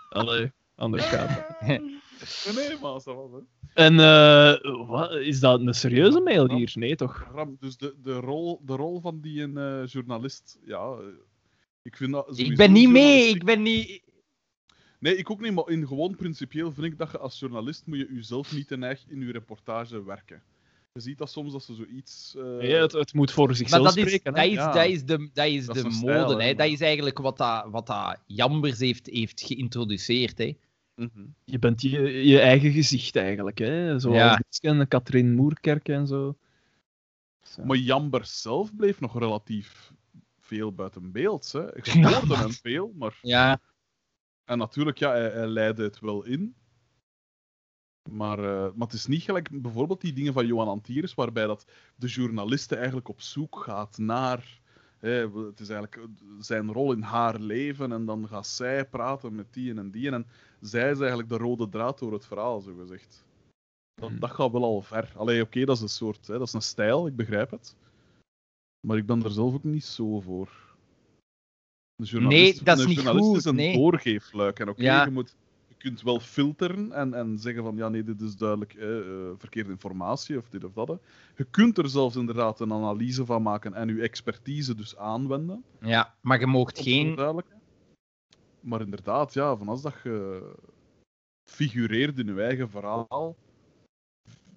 Allee, 0.09 0.53
anders 0.75 1.05
gaat 1.05 1.29
het. 1.29 1.61
Nee, 2.55 2.79
maar 2.81 2.93
dat 2.93 3.05
was. 3.05 3.43
En 3.75 3.97
wat, 4.87 5.13
is 5.13 5.41
dat 5.41 5.61
een 5.61 5.75
serieuze 5.75 6.21
mail 6.21 6.55
hier? 6.55 6.73
Nee, 6.75 6.97
toch? 6.97 7.29
Ram, 7.33 7.57
dus 7.61 7.77
de, 7.77 7.95
de, 8.03 8.13
rol, 8.13 8.61
de 8.65 8.77
rol 8.77 9.01
van 9.01 9.21
die 9.21 9.43
een, 9.43 9.85
journalist, 9.87 10.59
ja, 10.65 10.97
ik 11.83 11.97
vind 11.97 12.13
dat 12.13 12.39
Ik 12.39 12.57
ben 12.57 12.73
niet 12.73 12.89
mee, 12.91 13.29
ik 13.29 13.45
ben 13.45 13.63
niet... 13.63 14.03
Nee, 14.99 15.17
ik 15.17 15.31
ook 15.31 15.41
niet, 15.41 15.53
maar 15.53 15.69
in 15.69 15.87
gewoon 15.87 16.17
principieel 16.17 16.73
vind 16.73 16.87
ik 16.87 16.99
dat 16.99 17.11
je 17.11 17.19
als 17.19 17.39
journalist 17.39 17.87
moet 17.87 17.99
je 17.99 18.09
jezelf 18.15 18.53
niet 18.53 18.69
ten 18.69 18.83
eigen 18.83 19.11
in 19.11 19.21
je 19.21 19.33
reportage 19.33 20.05
werken. 20.05 20.43
Je 20.93 21.01
ziet 21.01 21.19
dat 21.19 21.31
soms 21.31 21.53
dat 21.53 21.63
ze 21.63 21.75
zoiets... 21.75 22.35
eh, 22.37 22.43
Nee, 22.43 22.73
het, 22.75 22.93
het 22.93 23.15
moet 23.15 23.31
voor 23.31 23.47
Maar 23.47 23.57
zichzelf 23.57 23.85
dat 23.85 23.97
is, 23.97 24.03
spreken. 24.03 24.33
dat 24.33 24.43
hè. 24.43 24.49
is, 24.49 24.55
Ja. 24.55 24.73
dat 24.73 24.87
is 24.87 25.05
de, 25.05 25.31
dat 25.33 25.47
is 25.47 25.67
Dat 25.67 25.77
is 25.77 25.83
de 25.83 25.89
mode. 25.89 25.97
stijl, 25.99 26.41
hè. 26.41 26.47
Dat 26.49 26.57
maar- 26.57 26.69
is 26.69 26.81
eigenlijk 26.81 27.19
wat, 27.19 27.37
dat, 27.37 27.67
wat 27.71 27.87
dat 27.87 28.21
Jambers 28.27 28.79
heeft, 28.79 29.07
heeft 29.07 29.41
geïntroduceerd. 29.47 30.39
Hè. 30.39 30.57
mhm. 30.95 31.25
Je 31.45 31.59
bent 31.59 31.83
je, 31.83 32.01
je 32.27 32.41
eigen 32.41 32.73
gezicht 32.73 33.17
eigenlijk. 33.17 33.59
Hè? 33.59 33.99
Zoals 33.99 34.17
Ja. 34.17 34.41
Disken, 34.49 34.89
Katrien 34.89 35.35
Moerkerk 35.35 35.89
en 35.89 36.07
zo. 36.07 36.37
Zo. 37.43 37.63
Maar 37.65 37.77
Jambers 37.77 38.41
zelf 38.43 38.77
bleef 38.77 39.01
nog 39.01 39.19
relatief 39.19 39.93
veel 40.51 40.73
buiten 40.73 41.13
beeld. 41.13 41.53
Hè. 41.53 41.77
Ik 41.77 41.95
maar- 41.95 42.39
hem 42.39 42.53
veel, 42.53 42.93
maar... 42.97 43.19
Ja. 43.23 43.61
En 44.45 44.59
natuurlijk, 44.59 44.99
ja, 44.99 45.11
hij, 45.11 45.31
hij 45.31 45.47
leidde 45.47 45.83
het 45.83 46.01
wel 46.01 46.25
in. 46.25 46.55
Maar, 48.11 48.39
eh, 48.39 48.73
maar 48.75 48.87
het 48.87 48.93
is 48.93 49.07
niet 49.07 49.23
gelijk 49.23 49.63
bijvoorbeeld 49.63 50.01
die 50.01 50.13
dingen 50.13 50.33
van 50.33 50.47
Johan 50.47 50.69
Antiers, 50.69 51.15
waarbij 51.15 51.47
dat 51.47 51.67
de 51.97 52.07
journaliste 52.07 52.77
eigenlijk 52.77 53.09
op 53.09 53.21
zoek 53.21 53.57
gaat 53.57 53.99
naar. 53.99 54.61
Hè, 54.99 55.29
het 55.47 55.61
is 55.61 55.69
eigenlijk 55.69 55.97
eh, 55.97 56.27
zijn 56.39 56.73
rol 56.73 56.93
in 56.93 57.03
haar 57.03 57.39
leven 57.39 57.93
en 57.93 58.05
dan 58.05 58.29
gaat 58.29 58.47
zij 58.47 58.89
praten 58.89 59.35
met 59.35 59.53
die 59.53 59.75
en 59.75 59.91
die. 59.91 60.11
En 60.11 60.27
zij 60.61 60.91
is 60.91 60.99
eigenlijk 60.99 61.29
de 61.29 61.37
rode 61.37 61.69
draad 61.69 61.99
door 61.99 62.13
het 62.13 62.27
verhaal, 62.27 62.61
zo 62.61 62.75
gezegd. 62.75 63.25
Dat, 63.95 64.11
dat 64.21 64.31
gaat 64.31 64.53
wel 64.53 64.65
al 64.65 64.83
ver. 64.83 65.13
Allee, 65.17 65.43
oké, 65.43 65.65
dat 65.65 65.77
is 65.77 65.83
een 65.83 65.89
soort, 65.89 66.27
hè, 66.27 66.39
dat 66.39 66.47
is 66.47 66.53
een 66.53 66.63
stijl, 66.63 67.07
ik 67.07 67.17
begrijp 67.17 67.51
het. 67.51 67.77
Maar 68.81 68.97
ik 68.97 69.07
ben 69.07 69.25
er 69.25 69.31
zelf 69.31 69.55
ook 69.55 69.65
niet 69.65 69.85
zo 69.85 70.21
voor. 70.21 70.49
Een 71.97 72.05
journalist, 72.07 72.65
dat 72.65 72.79
is 72.79 72.85
een 72.85 72.91
niet 72.91 73.07
goed, 73.07 73.37
is 73.37 73.45
een 73.45 73.55
nee. 73.55 73.77
doorgeefluik. 73.77 74.59
En 74.59 74.69
oké, 74.69 74.83
Ja. 74.83 75.05
je, 75.05 75.11
moet, 75.11 75.37
je 75.69 75.75
kunt 75.75 76.03
wel 76.03 76.21
filteren 76.21 76.93
en, 76.93 77.15
en 77.15 77.39
zeggen 77.39 77.63
van 77.63 77.77
ja, 77.77 77.89
nee, 77.89 78.05
dit 78.05 78.21
is 78.21 78.37
duidelijk 78.37 78.75
eh, 78.75 78.89
verkeerde 79.37 79.71
informatie 79.71 80.39
of 80.39 80.49
dit 80.49 80.65
of 80.65 80.73
dat. 80.73 80.89
hè. 80.89 80.95
Je 81.37 81.45
kunt 81.45 81.79
er 81.79 81.89
zelfs 81.89 82.17
inderdaad 82.17 82.61
een 82.61 82.73
analyse 82.73 83.25
van 83.25 83.43
maken 83.43 83.75
en 83.75 83.89
je 83.97 84.03
expertise 84.03 84.75
dus 84.75 84.97
aanwenden. 84.97 85.65
ja, 85.81 86.15
maar 86.21 86.41
je 86.41 86.47
moogt 86.47 86.81
geen... 86.81 87.43
Maar 88.61 88.81
inderdaad, 88.81 89.35
ja, 89.35 89.57
van 89.57 89.69
als 89.69 89.83
dat 89.83 89.95
je 90.03 90.43
figureert 91.51 92.19
in 92.19 92.27
je 92.27 92.43
eigen 92.43 92.71
verhaal, 92.71 93.37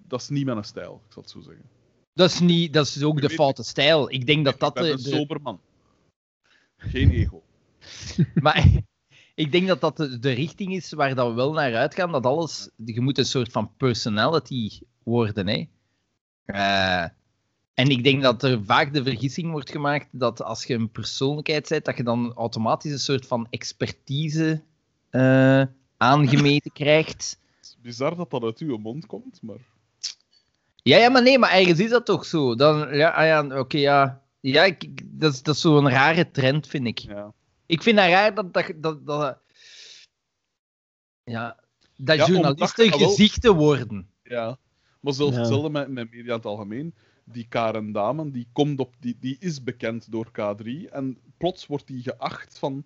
dat 0.06 0.20
is 0.20 0.28
niet 0.28 0.44
mijn 0.44 0.64
stijl, 0.64 1.02
ik 1.06 1.12
zal 1.12 1.22
het 1.22 1.30
zo 1.30 1.40
zeggen. 1.40 1.73
Dat 2.14 2.30
is, 2.30 2.40
niet, 2.40 2.72
dat 2.72 2.86
is 2.86 3.02
ook 3.02 3.20
de 3.20 3.30
foute 3.30 3.62
stijl. 3.62 4.12
Ik 4.12 4.26
denk 4.26 4.44
dat 4.44 4.58
dat 4.60 4.68
ik 4.68 4.74
ben 4.74 4.84
de... 4.84 4.90
een 4.90 5.02
de- 5.02 5.16
sober 5.16 5.40
man. 5.40 5.60
Geen 6.76 7.10
ego. 7.10 7.42
Maar 8.34 8.66
ik 9.34 9.52
denk 9.52 9.66
dat 9.66 9.80
dat 9.80 9.96
de, 9.96 10.18
de 10.18 10.30
richting 10.30 10.74
is 10.74 10.92
waar 10.92 11.14
dat 11.14 11.28
we 11.28 11.34
wel 11.34 11.52
naar 11.52 11.74
uitgaan. 11.74 12.12
Dat 12.12 12.26
alles... 12.26 12.70
Je 12.84 13.00
moet 13.00 13.18
een 13.18 13.24
soort 13.24 13.52
van 13.52 13.70
personality 13.76 14.80
worden, 15.02 15.46
hè. 15.46 15.68
Eh, 16.44 17.08
en 17.74 17.88
ik 17.88 18.04
denk 18.04 18.22
dat 18.22 18.42
er 18.42 18.64
vaak 18.64 18.92
de 18.92 19.02
vergissing 19.02 19.50
wordt 19.50 19.70
gemaakt 19.70 20.08
dat 20.10 20.42
als 20.42 20.64
je 20.64 20.74
een 20.74 20.90
persoonlijkheid 20.90 21.68
bent, 21.68 21.84
dat 21.84 21.96
je 21.96 22.02
dan 22.02 22.32
automatisch 22.32 22.92
een 22.92 22.98
soort 22.98 23.26
van 23.26 23.46
expertise 23.50 24.62
eh, 25.10 25.62
aangemeten 25.96 26.72
krijgt. 26.72 27.38
Het 27.56 27.66
is 27.66 27.76
bizar 27.82 28.16
dat 28.16 28.30
dat 28.30 28.42
uit 28.42 28.58
uw 28.58 28.76
mond 28.76 29.06
komt, 29.06 29.42
maar... 29.42 29.72
Ja, 30.88 30.96
ja, 30.96 31.08
maar 31.08 31.22
nee, 31.22 31.38
maar 31.38 31.50
ergens 31.52 31.80
is 31.80 31.90
dat 31.90 32.06
toch 32.06 32.24
zo. 32.24 32.54
Dan, 32.54 32.96
ja, 32.96 33.10
ah 33.10 33.24
ja, 33.26 33.58
oké, 33.60 33.78
ja. 33.78 34.22
Ja, 34.40 34.64
ik, 34.64 35.00
dat 35.20 35.32
is, 35.32 35.42
dat 35.42 35.54
is 35.54 35.60
zo'n 35.60 35.88
rare 35.88 36.30
trend, 36.30 36.66
vind 36.66 36.86
ik. 36.86 36.98
Ja. 36.98 37.32
Ik 37.66 37.82
vind 37.82 37.96
dat 37.96 38.06
raar 38.08 38.34
dat... 38.34 38.52
dat, 38.52 38.72
dat, 38.76 39.06
dat 39.06 39.38
Ja. 41.24 41.62
Dat 41.96 42.16
Ja, 42.16 42.26
journalisten 42.26 42.84
omdat- 42.92 43.00
gezichten 43.08 43.54
worden. 43.56 44.08
Ja. 44.22 44.58
Maar 45.00 45.12
zelfs 45.12 45.32
Ja. 45.34 45.38
hetzelfde 45.38 45.70
met, 45.70 45.88
met 45.88 46.10
media 46.10 46.24
in 46.32 46.36
het 46.38 46.46
algemeen. 46.46 46.94
Die 47.24 47.46
Karen 47.48 47.92
Damen, 47.92 48.30
die, 48.32 48.48
komt 48.52 48.80
op, 48.80 48.94
die, 48.98 49.16
die 49.20 49.36
is 49.38 49.62
bekend 49.62 50.10
door 50.10 50.28
K3. 50.28 50.90
En 50.90 51.18
plots 51.36 51.66
wordt 51.66 51.86
die 51.86 52.02
geacht 52.02 52.58
van 52.58 52.84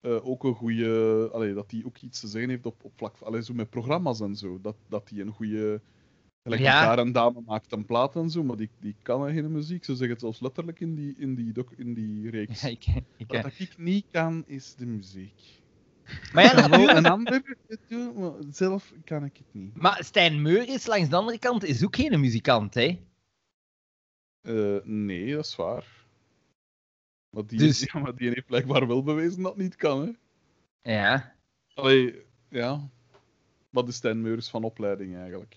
eh, 0.00 0.26
ook 0.26 0.44
een 0.44 0.54
goede... 0.54 1.28
Allee, 1.32 1.54
dat 1.54 1.70
die 1.70 1.86
ook 1.86 1.98
iets 1.98 2.20
te 2.20 2.28
zeggen 2.28 2.50
heeft 2.50 2.66
op, 2.66 2.84
op 2.84 2.92
vlak 2.96 3.16
van... 3.16 3.26
Allee, 3.26 3.42
zo 3.42 3.54
met 3.54 3.70
programma's 3.70 4.20
en 4.20 4.36
zo. 4.36 4.60
Dat, 4.60 4.76
dat 4.88 5.08
die 5.08 5.22
een 5.22 5.32
goede... 5.32 5.80
Gelijk 6.42 6.62
Ja. 6.62 6.78
die 6.78 6.88
Karen 6.88 7.12
Dame 7.12 7.42
maakt 7.46 7.72
een 7.72 7.84
plaat 7.84 8.16
en 8.16 8.30
zo, 8.30 8.42
maar 8.42 8.56
die, 8.56 8.70
die 8.80 8.96
kan 9.02 9.32
geen 9.32 9.52
muziek. 9.52 9.84
Ze 9.84 9.90
zeggen 9.92 10.10
het 10.10 10.20
zelfs 10.20 10.40
letterlijk 10.40 10.80
in 10.80 10.94
die, 10.94 11.14
in 11.18 11.34
die, 11.34 11.52
doc, 11.52 11.70
in 11.76 11.94
die 11.94 12.30
reeks. 12.30 12.60
Ja, 12.60 12.68
ik, 12.68 12.86
ik, 13.16 13.26
Wat 13.32 13.58
ik 13.58 13.78
niet 13.78 14.06
kan, 14.10 14.44
is 14.46 14.74
de 14.74 14.86
muziek. 14.86 15.60
maar 16.32 16.44
ja, 16.44 16.72
een 16.96 17.06
ander 17.06 17.56
doen, 17.88 18.14
maar 18.20 18.32
zelf 18.50 18.94
kan 19.04 19.24
ik 19.24 19.36
het 19.36 19.54
niet. 19.54 19.76
Maar 19.76 20.04
Stijn 20.04 20.42
Meuris, 20.42 20.86
langs 20.86 21.08
de 21.08 21.16
andere 21.16 21.38
kant, 21.38 21.64
is 21.64 21.84
ook 21.84 21.96
geen 21.96 22.20
muzikant, 22.20 22.74
hè? 22.74 23.00
Eh, 24.40 24.84
nee, 24.84 25.34
dat 25.34 25.44
is 25.44 25.56
waar. 25.56 26.06
Maar 27.30 27.46
die, 27.46 27.58
Dus- 27.58 27.80
ja, 27.92 27.98
maar 28.00 28.16
die 28.16 28.28
heeft 28.28 28.46
blijkbaar 28.46 28.86
wel 28.86 29.02
bewezen 29.02 29.42
dat 29.42 29.52
het 29.54 29.62
niet 29.62 29.76
kan, 29.76 30.00
hè. 30.00 30.12
Ja. 30.92 31.34
Allee, 31.74 32.22
ja. 32.48 32.88
Wat 33.70 33.88
is 33.88 33.94
Stijn 33.94 34.20
Meuris 34.20 34.48
van 34.48 34.64
opleiding 34.64 35.16
eigenlijk? 35.16 35.56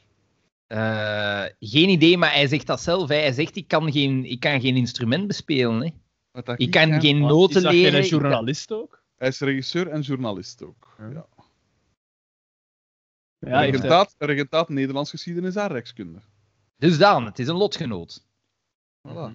Eh, 0.67 1.43
geen 1.59 1.89
idee, 1.89 2.17
maar 2.17 2.31
hij 2.33 2.47
zegt 2.47 2.67
dat 2.67 2.81
zelf. 2.81 3.09
Hè. 3.09 3.15
Hij 3.15 3.33
zegt, 3.33 3.55
ik 3.55 3.67
kan 3.67 3.91
geen, 3.91 4.25
ik 4.25 4.39
kan 4.39 4.61
geen 4.61 4.75
instrument 4.75 5.27
bespelen. 5.27 5.81
Hè. 5.81 5.89
Wat 6.31 6.45
dat 6.45 6.59
Ik 6.59 6.71
kan 6.71 7.01
geen 7.01 7.19
noten 7.19 7.55
is 7.57 7.63
dat 7.63 7.71
leren. 7.73 7.91
geen 7.93 8.03
ik 8.03 8.09
kan- 8.09 8.19
journalist 8.19 8.71
ook? 8.71 9.01
Hij 9.17 9.27
is 9.27 9.39
regisseur 9.39 9.87
en 9.87 10.01
journalist 10.01 10.63
ook. 10.63 10.95
Ja. 10.97 11.09
Ja. 11.09 11.25
Ja, 13.39 13.59
heeft 13.59 13.59
hij- 13.59 13.65
regentaat, 13.71 14.15
regentaat 14.17 14.69
Nederlands 14.69 15.09
geschiedenis 15.09 15.55
en 15.55 15.67
rechtskunde. 15.67 16.19
Dus 16.77 16.97
dan, 16.97 17.25
het 17.25 17.39
is 17.39 17.47
een 17.47 17.55
lotgenoot. 17.55 18.23
Voilà. 19.07 19.31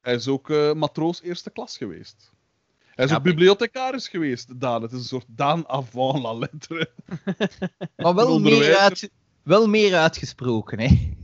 Hij 0.00 0.14
is 0.14 0.28
ook 0.28 0.50
eh, 0.50 0.72
matroos 0.72 1.22
eerste 1.22 1.50
klas 1.50 1.76
geweest. 1.76 2.32
Hij 2.94 3.04
is 3.04 3.10
Ja, 3.10 3.16
ook 3.16 3.22
bibliothecaris 3.22 4.08
geweest, 4.08 4.60
Daan. 4.60 4.82
Het 4.82 4.92
is 4.92 4.98
een 4.98 5.04
soort 5.04 5.26
Daan 5.28 5.68
avant 5.68 6.22
la 6.22 6.34
lettre. 6.34 6.90
Maar 7.96 8.14
wel 8.14 8.40
meer, 8.40 8.76
uit, 8.76 9.10
wel 9.46 9.66
meer 9.68 9.94
uitgesproken, 9.96 10.80
hè. 10.80 11.14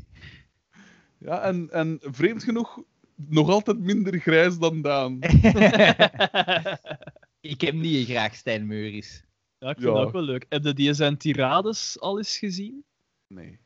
Ja, 1.18 1.41
en, 1.41 1.68
en 1.70 1.99
vreemd 2.02 2.42
genoeg 2.44 2.78
nog 3.17 3.51
altijd 3.51 3.78
minder 3.78 4.18
grijs 4.20 4.59
dan 4.59 4.83
Daan. 4.83 5.18
ik 7.41 7.60
heb 7.60 7.75
niet 7.75 8.09
graag 8.09 8.34
Stijn 8.34 8.67
Meuris. 8.67 9.25
ja, 9.59 9.68
ik 9.68 9.76
vind 9.78 9.89
Ja. 9.89 9.94
dat 9.94 10.07
ook 10.07 10.12
wel 10.12 10.23
leuk. 10.23 10.47
Heb 10.49 10.65
je 10.65 10.73
die 10.73 10.94
zijn 10.94 11.17
tirades 11.17 12.01
al 12.01 12.18
eens 12.18 12.39
gezien? 12.39 12.84
Nee. 13.26 13.59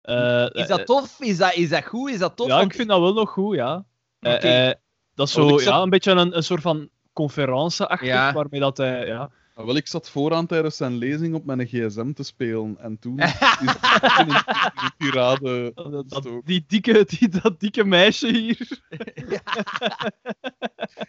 Eh, 0.00 0.46
Is 0.52 0.62
eh, 0.62 0.68
dat 0.68 0.86
tof? 0.86 1.20
Is 1.20 1.36
dat, 1.36 1.54
is 1.54 1.68
dat 1.68 1.84
goed? 1.84 2.10
Is 2.10 2.18
dat 2.18 2.36
tof? 2.36 2.46
Ja, 2.48 2.56
Want- 2.56 2.70
ik 2.70 2.76
vind 2.76 2.88
dat 2.88 3.00
wel 3.00 3.12
nog 3.14 3.30
goed, 3.30 3.54
ja. 3.56 3.84
Eh, 4.18 4.32
Oké. 4.34 4.46
eh, 4.48 4.74
dat 5.14 5.26
is 5.28 5.32
zo, 5.34 5.48
zat- 5.48 5.62
ja, 5.62 5.82
een 5.82 5.90
beetje 5.90 6.12
een, 6.12 6.36
een 6.36 6.42
soort 6.42 6.62
van 6.62 6.88
conferentie-achtig, 7.12 8.08
Ja. 8.08 8.32
waarmee 8.32 8.60
dat 8.60 8.76
hij... 8.76 9.06
Ja. 9.06 9.30
Ah, 9.58 9.64
wel, 9.66 9.76
ik 9.76 9.86
zat 9.86 10.10
vooraan 10.10 10.46
tijdens 10.46 10.76
zijn 10.76 10.96
lezing 10.96 11.34
op 11.34 11.44
mijn 11.44 11.66
gsm 11.66 12.12
te 12.12 12.22
spelen. 12.22 12.78
En 12.78 12.98
toen 12.98 13.18
is 13.20 13.40
een, 13.40 14.28
een 14.28 14.90
tirade 14.98 15.72
Dat, 15.74 15.92
dat- 15.92 16.04
gestoken. 16.08 16.42
die 16.44 16.64
dikke, 16.66 17.04
die, 17.08 17.28
dat 17.28 17.60
dikke 17.60 17.84
meisje 17.84 18.32
hier. 18.36 18.80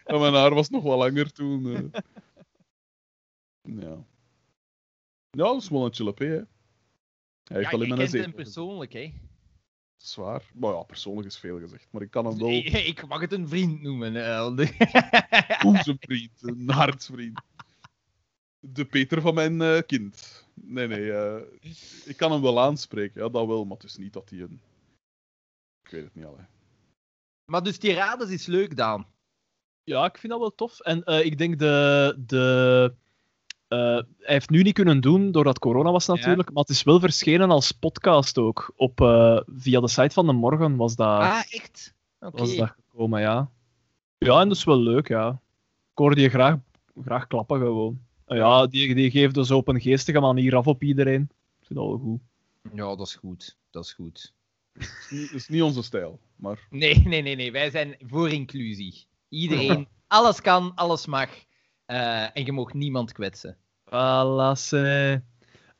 En 0.06 0.20
mijn 0.20 0.34
haar 0.34 0.54
was 0.54 0.70
nog 0.70 0.84
wel 0.84 0.98
langer 0.98 1.32
toen. 1.32 1.76
eh. 1.76 2.02
Ja. 3.62 4.06
Ja, 5.30 5.44
dat 5.44 5.62
is 5.62 5.70
wel 5.70 5.86
een 5.86 6.14
hè. 6.18 6.26
Hij 6.26 6.48
heeft 7.58 7.64
Ja, 7.64 7.70
al 7.72 7.82
in 7.82 7.88
je 7.88 7.96
mijn 7.96 8.10
kent 8.10 8.12
hem 8.24 8.34
persoonlijk, 8.34 8.94
hè. 8.94 9.14
Zwaar. 9.98 10.44
Maar 10.54 10.74
ja, 10.74 10.82
persoonlijk 10.84 11.28
is 11.28 11.38
veel 11.38 11.60
gezegd. 11.60 11.88
Maar 11.92 12.02
ik 12.02 12.12
kan 12.12 12.26
hem 12.26 12.38
wel 12.38 12.50
Ik, 12.50 12.74
ik 12.94 13.08
mag 13.08 13.22
het 13.22 13.32
een 13.34 13.48
vriend 13.48 13.82
noemen. 13.82 14.16
eh, 14.16 14.56
de- 14.56 14.76
Oeh, 15.66 15.82
zijn 15.84 15.98
vriend. 16.00 16.32
Een 16.42 16.70
hartsvriend. 16.70 17.42
De 18.60 18.86
Peter 18.86 19.22
van 19.22 19.34
mijn 19.34 19.62
eh, 19.62 19.82
kind. 19.86 20.46
Nee, 20.54 20.88
nee. 20.88 21.12
eh, 21.12 21.42
ik 22.06 22.18
kan 22.18 22.32
hem 22.32 22.42
wel 22.42 22.60
aanspreken. 22.60 23.24
Ja, 23.24 23.30
dat 23.30 23.48
wel. 23.48 23.66
Maar 23.66 23.78
het 23.78 23.86
is 23.86 23.98
niet 23.98 24.14
dat 24.14 24.30
hij 24.30 24.40
een... 24.40 24.62
Ik 25.84 25.90
weet 25.90 26.04
het 26.04 26.16
niet 26.16 26.26
al, 26.26 26.38
hè. 26.38 26.44
maar 27.46 27.64
dus 27.64 27.78
tirades 27.78 28.30
is 28.30 28.46
leuk, 28.46 28.76
Daan. 28.76 29.08
Ja, 29.84 30.06
ik 30.06 30.18
vind 30.18 30.32
dat 30.32 30.42
wel 30.42 30.56
tof. 30.56 30.80
En 30.80 31.04
eh, 31.04 31.26
ik 31.26 31.38
denk 31.38 31.60
de... 31.60 32.16
de 32.26 32.94
eh, 33.68 33.78
hij 34.18 34.34
heeft 34.34 34.50
nu 34.50 34.62
niet 34.62 34.74
kunnen 34.74 35.02
doen, 35.02 35.32
doordat 35.32 35.60
corona 35.60 35.92
was 35.92 36.08
natuurlijk, 36.08 36.52
maar 36.52 36.64
het 36.64 36.72
is 36.72 36.84
wel 36.84 37.00
verschenen 37.00 37.50
als 37.50 37.72
podcast 37.72 38.38
ook. 38.38 38.74
Op, 38.76 39.02
eh, 39.02 39.40
via 39.48 39.80
de 39.80 39.88
site 39.88 40.14
van 40.14 40.26
de 40.26 40.32
Morgen 40.34 40.76
was 40.76 40.96
dat, 40.96 41.08
Ah, 41.08 41.44
echt? 41.50 41.94
Oké. 42.20 42.38
was 42.38 42.56
dat 42.56 42.70
gekomen, 42.70 43.22
ja. 43.22 43.50
Ja, 44.18 44.42
en 44.42 44.48
dat 44.48 44.58
is 44.58 44.64
wel 44.64 44.80
leuk, 44.80 45.08
ja. 45.08 45.30
Ik 45.92 45.98
hoorde 45.98 46.22
je 46.22 46.30
graag, 46.30 46.58
graag 47.04 47.28
klappen 47.28 47.60
gewoon. 47.60 48.08
Ja, 48.36 48.68
die, 48.68 48.96
die 48.96 49.12
geeft 49.12 49.34
dus 49.34 49.52
op 49.52 49.68
een 49.68 49.82
geestige 49.82 50.20
manier 50.20 50.56
af 50.56 50.68
op 50.68 50.84
iedereen. 50.84 51.22
Ik 51.60 51.66
vind 51.66 51.80
dat 51.80 51.88
wel 51.88 51.98
goed. 51.98 52.20
Ja, 52.74 52.96
dat 52.96 53.08
is 53.08 53.16
goed. 53.16 53.58
Dat 53.70 53.84
is 53.84 53.94
goed. 53.94 54.34
Het 54.74 55.32
is 55.34 55.48
niet, 55.48 55.58
is 55.58 55.62
onze 55.62 55.84
stijl. 55.84 56.20
Maar 56.36 56.68
Nee, 56.70 57.00
nee, 57.08 57.22
nee, 57.22 57.36
nee. 57.36 57.52
Wij 57.52 57.70
zijn 57.70 57.96
voor 58.00 58.30
inclusie. 58.30 59.06
Iedereen, 59.30 59.88
alles 60.08 60.42
kan, 60.42 60.72
alles 60.76 61.06
mag. 61.06 61.30
Eh, 61.86 62.38
en 62.38 62.46
je 62.46 62.52
mag 62.52 62.74
niemand 62.74 63.12
kwetsen. 63.12 63.58
Voilà. 63.86 64.54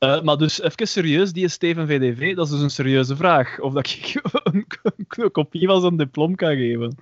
Eh, 0.00 0.22
maar 0.22 0.36
dus 0.36 0.60
even 0.60 0.88
serieus, 0.88 1.32
die 1.32 1.48
Steven 1.48 1.86
VDV, 1.86 2.34
dat 2.34 2.44
is 2.46 2.52
dus 2.52 2.60
een 2.60 2.70
serieuze 2.70 3.16
vraag. 3.16 3.60
Of 3.60 3.72
dat 3.72 3.86
ik 3.86 4.20
een, 4.42 4.66
een 5.08 5.30
kopie 5.30 5.66
van 5.66 5.80
zijn 5.80 5.96
diploma 5.96 6.34
kan 6.34 6.56
geven. 6.56 6.96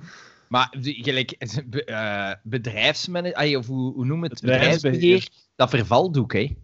Maar 0.48 0.74
de- 0.80 0.94
gelijk, 1.02 1.36
bedrijfsmanager, 2.42 3.58
of 3.58 3.66
hoe, 3.66 3.92
hoe 3.92 4.04
noem 4.04 4.22
je 4.24 4.28
het? 4.30 4.40
Bedrijfsbeheer. 4.40 4.98
Bedrijfsbeheer, 5.00 5.28
dat 5.56 5.70
vervalt 5.70 6.18
ook, 6.18 6.32
hè? 6.32 6.56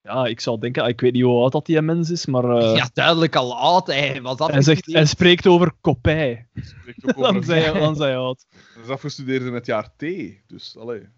Ja, 0.00 0.26
ik 0.26 0.40
zou 0.40 0.58
denken, 0.60 0.86
ik 0.86 1.00
weet 1.00 1.12
niet 1.12 1.22
hoe 1.22 1.40
oud 1.42 1.52
dat 1.52 1.66
die 1.66 1.82
mens 1.82 2.10
is, 2.10 2.26
maar 2.26 2.44
eh, 2.44 2.76
Ja, 2.76 2.90
duidelijk 2.92 3.36
al 3.36 3.56
oud. 3.58 3.86
Hij, 3.86 4.22
was 4.22 4.38
hij, 4.38 4.62
zegt, 4.62 4.92
hij 4.92 5.06
spreekt 5.06 5.46
over 5.46 5.72
kopij. 5.80 6.48
het 6.52 6.66
spreekt 6.66 7.04
ook 7.04 7.16
over 7.24 7.46
Dan 7.46 7.56
hij, 7.56 7.72
dan 7.72 8.00
oud. 8.14 8.46
Hij 8.74 8.82
is 8.82 8.88
afgestudeerd 8.88 9.42
in 9.42 9.52
het 9.54 9.66
jaar 9.66 9.96
T. 9.96 10.00
Dus, 10.46 10.76
allee. 10.76 11.08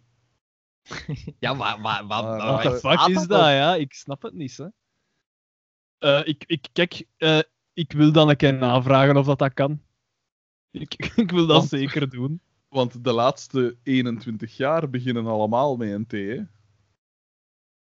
Ja, 1.39 1.55
maar... 1.55 1.81
maar, 1.81 2.07
maar, 2.07 2.23
Ah, 2.23 2.39
maar- 2.39 2.63
the 2.63 2.79
waar 2.83 2.99
fuck 2.99 3.17
is 3.17 3.27
dat, 3.27 3.41
ja? 3.41 3.75
Ik 3.75 3.93
snap 3.93 4.23
het 4.23 4.35
niet, 4.35 4.57
hè. 4.57 4.67
Eh, 5.99 6.21
ik, 6.27 6.45
ik, 6.47 6.67
kijk, 6.73 7.05
eh, 7.17 7.39
ik 7.73 7.93
wil 7.93 8.13
dan 8.13 8.29
een 8.29 8.37
keer 8.37 8.55
navragen 8.55 9.17
of 9.17 9.27
dat, 9.27 9.39
dat 9.39 9.55
kan. 9.55 9.83
Ik, 10.71 10.95
ik 11.25 11.31
wil 11.31 11.47
dat 11.47 11.57
Want- 11.57 11.69
zeker 11.69 12.11
doen. 12.11 12.41
Want 12.69 13.05
de 13.05 13.13
laatste 13.13 13.77
21 13.83 14.57
jaar 14.57 14.91
beginnen 14.91 15.27
allemaal 15.27 15.77
met 15.77 15.91
een 15.91 16.07
T, 16.07 16.13
hè. 16.13 16.43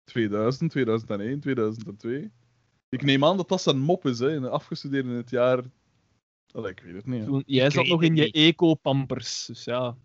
2000, 0.03 0.71
2001, 0.71 1.39
2002. 1.39 2.31
Ik 2.89 3.01
neem 3.01 3.25
aan 3.25 3.37
dat 3.37 3.49
dat 3.49 3.61
zijn 3.61 3.79
mop 3.79 4.05
is, 4.05 4.19
hè. 4.19 4.49
Afgestudeerd 4.49 5.05
in 5.05 5.11
het 5.11 5.29
jaar... 5.29 5.63
Allee, 6.51 6.71
ik 6.71 6.79
weet 6.79 6.95
het 6.95 7.05
niet, 7.05 7.25
hè. 7.25 7.41
Jij 7.45 7.65
Ik 7.65 7.71
zat 7.71 7.87
nog 7.87 8.03
in 8.03 8.15
je 8.15 8.31
eco-pampers, 8.31 9.45
dus 9.45 9.63
ja. 9.63 9.97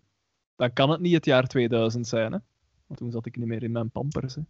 Dan 0.55 0.73
kan 0.73 0.89
het 0.89 0.99
niet 0.99 1.13
het 1.13 1.25
jaar 1.25 1.47
2000 1.47 2.07
zijn, 2.07 2.31
hè. 2.31 2.39
Want 2.87 2.99
toen 2.99 3.11
zat 3.11 3.25
ik 3.25 3.35
niet 3.35 3.47
meer 3.47 3.63
in 3.63 3.71
mijn 3.71 3.91
pampers, 3.91 4.35
hè. 4.35 4.41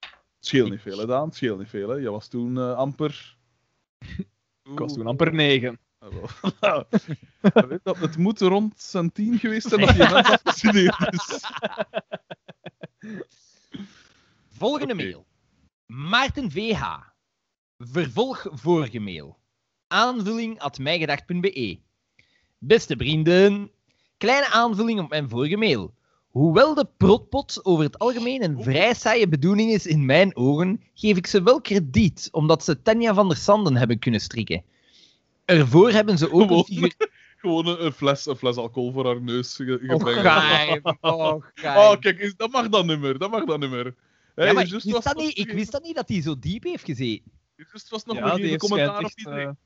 Het 0.00 0.46
scheelt 0.46 0.70
niet 0.70 0.80
veel, 0.80 0.98
hè, 0.98 1.06
Daan. 1.06 1.26
Het 1.26 1.34
scheelt 1.34 1.58
niet 1.58 1.68
veel, 1.68 1.88
hè. 1.88 1.96
Je 1.96 2.10
was 2.10 2.28
toen 2.28 2.58
eh, 2.58 2.74
amper... 2.74 3.36
Ik 4.72 4.78
was 4.78 4.92
toen 4.92 5.06
amper 5.06 5.34
9. 5.34 5.78
Ah. 5.98 6.82
Je 6.90 7.66
weet 7.68 7.80
dat, 7.82 7.96
het 7.96 8.16
moet 8.16 8.40
rond 8.40 8.80
zijn 8.80 9.12
tien 9.12 9.38
geweest 9.38 9.68
zijn 9.68 9.80
dat 9.80 9.94
die 9.94 9.98
mens 9.98 10.28
afgestudeerd 10.28 11.12
is. 11.12 11.40
Volgende 14.50 14.94
mail. 14.94 15.26
Maarten 15.86 16.50
VH. 16.50 16.82
Vervolg 17.78 18.46
vorige 18.50 18.98
mail. 18.98 19.38
Aanvulling 19.86 20.60
at 20.60 20.78
mijgedacht.be. 20.78 21.78
Beste 22.58 22.96
vrienden. 22.96 23.70
Kleine 24.16 24.50
aanvulling 24.50 25.00
op 25.00 25.08
mijn 25.08 25.28
vorige 25.28 25.56
mail. 25.56 25.94
Hoewel 26.28 26.74
de 26.74 26.88
protpot 26.96 27.64
over 27.64 27.84
het 27.84 27.98
algemeen 27.98 28.42
een 28.42 28.62
vrij 28.62 28.94
saaie 28.94 29.28
bedoeling 29.28 29.70
is 29.70 29.86
in 29.86 30.04
mijn 30.04 30.36
ogen, 30.36 30.82
geef 30.94 31.16
ik 31.16 31.26
ze 31.26 31.42
wel 31.42 31.60
krediet, 31.60 32.28
omdat 32.32 32.64
ze 32.64 32.82
Tanja 32.82 33.14
van 33.14 33.28
der 33.28 33.36
Sanden 33.36 33.76
hebben 33.76 33.98
kunnen 33.98 34.20
strikken. 34.20 34.64
Ervoor 35.46 35.90
hebben 35.90 36.18
ze 36.18 36.32
ook 36.32 36.40
een 36.40 36.46
Gewoon. 36.46 36.64
figuur... 36.64 36.94
Gewoon 37.36 37.66
een, 37.66 37.84
een 37.84 37.92
fles, 37.92 38.26
een 38.26 38.36
fles 38.36 38.56
alcohol 38.56 38.92
voor 38.92 39.06
haar 39.06 39.22
neus 39.22 39.54
ge- 39.54 39.80
Oh. 41.00 41.12
Oh. 41.12 41.44
Oh, 41.92 41.98
kijk, 42.00 42.18
is- 42.18 42.36
dat 42.36 42.50
mag 42.50 42.68
dan 42.68 42.86
niet 42.86 42.98
meer. 43.00 43.18
Dat 43.18 43.30
mag 43.30 43.44
dan 43.44 43.60
niet 43.60 43.70
meer. 43.70 43.94
Hè, 44.34 44.44
Ja, 44.46 44.52
maar 44.52 44.64
ik 44.64 44.70
wist, 44.70 44.90
was 44.90 45.04
dat 45.04 45.14
nog 45.16 45.24
niet, 45.24 45.38
ik 45.38 45.52
wist 45.52 45.72
dat 45.72 45.82
niet 45.82 45.94
dat 45.96 46.08
hij 46.08 46.22
zo 46.22 46.38
diep 46.38 46.64
heeft 46.64 46.84
gezeten. 46.84 47.32
Juist 47.56 47.88
was 47.88 48.04
nog 48.04 48.16
Ja, 48.16 48.34
een 48.38 48.58
commentaar 48.58 49.04
op 49.04 49.12
iedereen. 49.14 49.56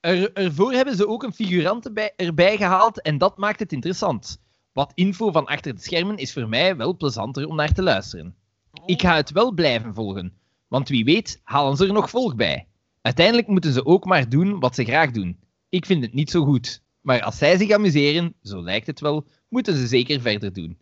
eh, 0.00 0.22
Er, 0.22 0.32
ervoor 0.32 0.72
hebben 0.72 0.96
ze 0.96 1.06
ook 1.08 1.22
een 1.22 1.32
figurante 1.32 1.92
bij, 1.92 2.12
erbij 2.16 2.56
gehaald 2.56 3.02
en 3.02 3.18
dat 3.18 3.38
maakt 3.38 3.58
het 3.60 3.72
interessant. 3.72 4.40
Wat 4.72 4.92
info 4.94 5.30
van 5.30 5.46
achter 5.46 5.74
de 5.74 5.80
schermen 5.80 6.16
is 6.16 6.32
voor 6.32 6.48
mij 6.48 6.76
wel 6.76 6.96
plezanter 6.96 7.46
om 7.46 7.56
naar 7.56 7.72
te 7.72 7.82
luisteren. 7.82 8.34
Ik 8.86 9.00
ga 9.00 9.14
het 9.16 9.30
wel 9.30 9.52
blijven 9.52 9.94
volgen. 9.94 10.38
Want 10.68 10.88
wie 10.88 11.04
weet 11.04 11.40
halen 11.44 11.76
ze 11.76 11.86
er 11.86 11.92
nog 11.92 12.10
volg 12.10 12.34
bij. 12.36 12.66
Uiteindelijk 13.00 13.46
moeten 13.46 13.72
ze 13.72 13.84
ook 13.84 14.04
maar 14.04 14.28
doen 14.28 14.60
wat 14.60 14.74
ze 14.74 14.84
graag 14.84 15.10
doen. 15.10 15.40
Ik 15.68 15.86
vind 15.86 16.02
het 16.02 16.14
niet 16.14 16.30
zo 16.30 16.44
goed. 16.44 16.82
Maar 17.00 17.22
als 17.22 17.38
zij 17.38 17.56
zich 17.56 17.70
amuseren, 17.70 18.34
zo 18.42 18.62
lijkt 18.62 18.86
het 18.86 19.00
wel, 19.00 19.26
moeten 19.48 19.76
ze 19.76 19.86
zeker 19.86 20.20
verder 20.20 20.52
doen. 20.52 20.78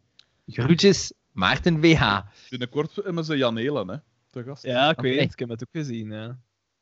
Groetjes, 0.46 1.12
Maarten 1.32 1.80
VH. 1.80 2.20
Binnenkort 2.48 2.96
hebben 2.96 3.24
ze 3.24 3.36
Jan 3.36 3.56
Helen, 3.56 3.88
hè. 3.88 3.96
Te 4.30 4.42
gast. 4.42 4.62
Ja, 4.62 4.90
ik 4.90 5.00
weet 5.00 5.20
het. 5.20 5.32
Ik 5.32 5.38
heb 5.38 5.48
het 5.48 5.62
ook 5.62 5.68
gezien. 5.72 6.10
Ja. 6.10 6.38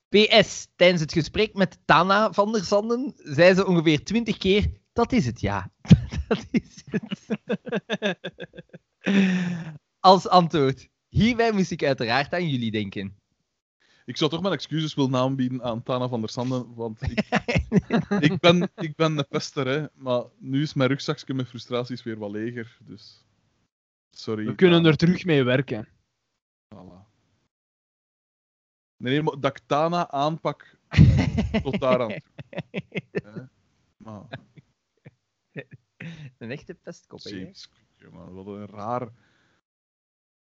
PS, 0.09 0.69
tijdens 0.77 1.01
het 1.01 1.13
gesprek 1.13 1.55
met 1.55 1.79
Tana 1.85 2.33
van 2.33 2.53
der 2.53 2.65
Sanden 2.65 3.13
zei 3.17 3.55
ze 3.55 3.67
ongeveer 3.67 4.05
twintig 4.05 4.37
keer: 4.37 4.71
Dat 4.93 5.13
is 5.13 5.27
het, 5.27 5.41
ja. 5.41 5.71
Dat 6.29 6.47
is 6.51 6.85
het. 6.87 7.27
Als 10.01 10.29
antwoord: 10.29 10.89
Hierbij 11.09 11.53
moest 11.53 11.71
ik 11.71 11.85
uiteraard 11.85 12.33
aan 12.33 12.49
jullie 12.49 12.71
denken. 12.71 13.17
Ik 14.07 14.17
zou 14.17 14.31
toch 14.31 14.41
mijn 14.41 14.55
excuses 14.55 14.95
willen 14.95 15.17
aanbieden 15.17 15.63
aan 15.63 15.83
Tana 15.83 16.09
van 16.09 16.21
der 16.21 16.29
Sanden, 16.29 16.75
want 16.75 17.03
ik, 17.03 17.29
ik, 18.31 18.39
ben, 18.41 18.71
ik 18.75 18.97
ben 18.97 19.19
een 19.19 19.29
pester, 19.29 19.67
hè. 19.67 19.87
Maar 19.95 20.25
nu 20.39 20.63
is 20.63 20.75
mijn 20.75 20.89
rugzakje 20.89 21.35
met 21.35 21.49
frustraties 21.49 22.03
weer 22.03 22.19
wat 22.19 22.31
leger, 22.31 22.79
dus... 22.81 23.25
Sorry. 24.11 24.47
We 24.47 24.55
kunnen 24.55 24.77
Tana. 24.77 24.89
er 24.91 24.97
terug 24.97 25.25
mee 25.25 25.45
werken. 25.45 25.89
Voilà. 26.75 27.07
Nee, 28.97 29.13
nee, 29.13 29.23
maar 29.23 29.41
dat 29.41 29.59
ik 29.59 29.67
Tana 29.67 30.11
aanpak 30.11 30.79
tot 31.63 31.81
daaraan 31.81 32.09
toe. 32.09 33.49
Maar, 33.97 34.23
Een 36.39 36.51
echte 36.51 36.75
pestkop, 36.75 37.23
hè? 37.23 37.31
jezus, 37.31 37.71
jongen, 37.97 38.35
wat 38.35 38.47
een 38.47 38.67
raar... 38.67 39.09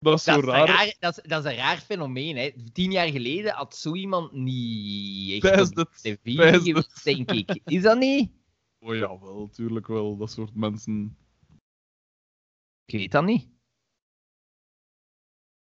Dat 0.04 0.18
is 0.18 0.24
Dat 0.24 0.34
zo 0.34 0.40
is, 0.40 0.46
een 0.46 0.52
raar. 0.52 0.66
raar, 0.66 0.96
dat, 0.98 1.16
is, 1.18 1.22
dat 1.28 1.44
is 1.44 1.50
een 1.50 1.56
raar 1.56 1.78
fenomeen. 1.78 2.36
Hè. 2.36 2.52
Tien 2.72 2.90
jaar 2.92 3.08
geleden 3.08 3.52
had 3.52 3.76
zo 3.76 3.94
iemand 3.94 4.32
niet 4.32 5.44
echt 5.44 5.78
op 5.78 5.90
tv 5.92 6.18
geweest, 6.22 7.04
denk 7.04 7.30
ik. 7.30 7.60
Is 7.64 7.82
dat 7.82 7.98
niet? 7.98 8.30
Oh 8.78 8.94
ja, 8.94 9.18
wel, 9.20 9.48
tuurlijk 9.48 9.86
wel. 9.86 10.16
Dat 10.16 10.30
soort 10.30 10.54
mensen... 10.54 11.16
Ik 12.84 12.98
weet 12.98 13.12
dat 13.12 13.24
niet. 13.24 13.48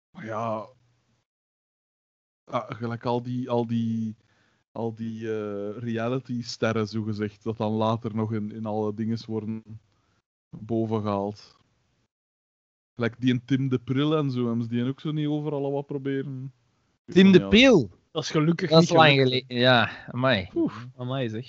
Maar 0.10 0.26
ja... 0.26 0.68
ah, 2.44 2.72
gelijk 2.72 3.06
al 3.06 3.22
die, 3.24 3.50
al 3.50 3.68
die, 3.68 4.16
al 4.72 4.96
die 4.96 5.32
eh, 5.32 5.78
reality-sterren, 5.78 6.88
zogezegd, 6.88 7.44
dat 7.44 7.58
dan 7.58 7.72
later 7.72 8.16
nog 8.16 8.34
in, 8.34 8.52
in 8.52 8.66
alle 8.66 8.94
dingen 8.94 9.26
worden 9.26 9.82
bovengehaald. 10.50 11.62
Gelijk 12.96 13.16
die 13.20 13.32
en 13.34 13.46
Tim 13.46 13.70
de 13.70 13.80
Pril 13.80 14.18
en 14.18 14.32
zo, 14.32 14.46
hebben 14.46 14.64
ze 14.64 14.70
die 14.70 14.86
ook 14.86 15.00
zo 15.00 15.12
niet 15.12 15.28
overal 15.28 15.64
al 15.64 15.72
wat 15.72 15.86
proberen? 15.86 16.54
Tim 17.06 17.32
de 17.32 17.48
Pil. 17.48 17.90
Dat 18.12 18.24
is 18.24 18.30
gelukkig 18.30 18.70
Dat 18.70 18.82
is 18.82 18.90
niet 18.90 18.98
lang 18.98 19.10
gelukt. 19.12 19.28
geleden. 19.30 19.58
Ja, 19.58 20.06
amai. 20.12 20.50
Oeh, 20.56 20.74
amai 20.98 21.30
zeg. 21.30 21.48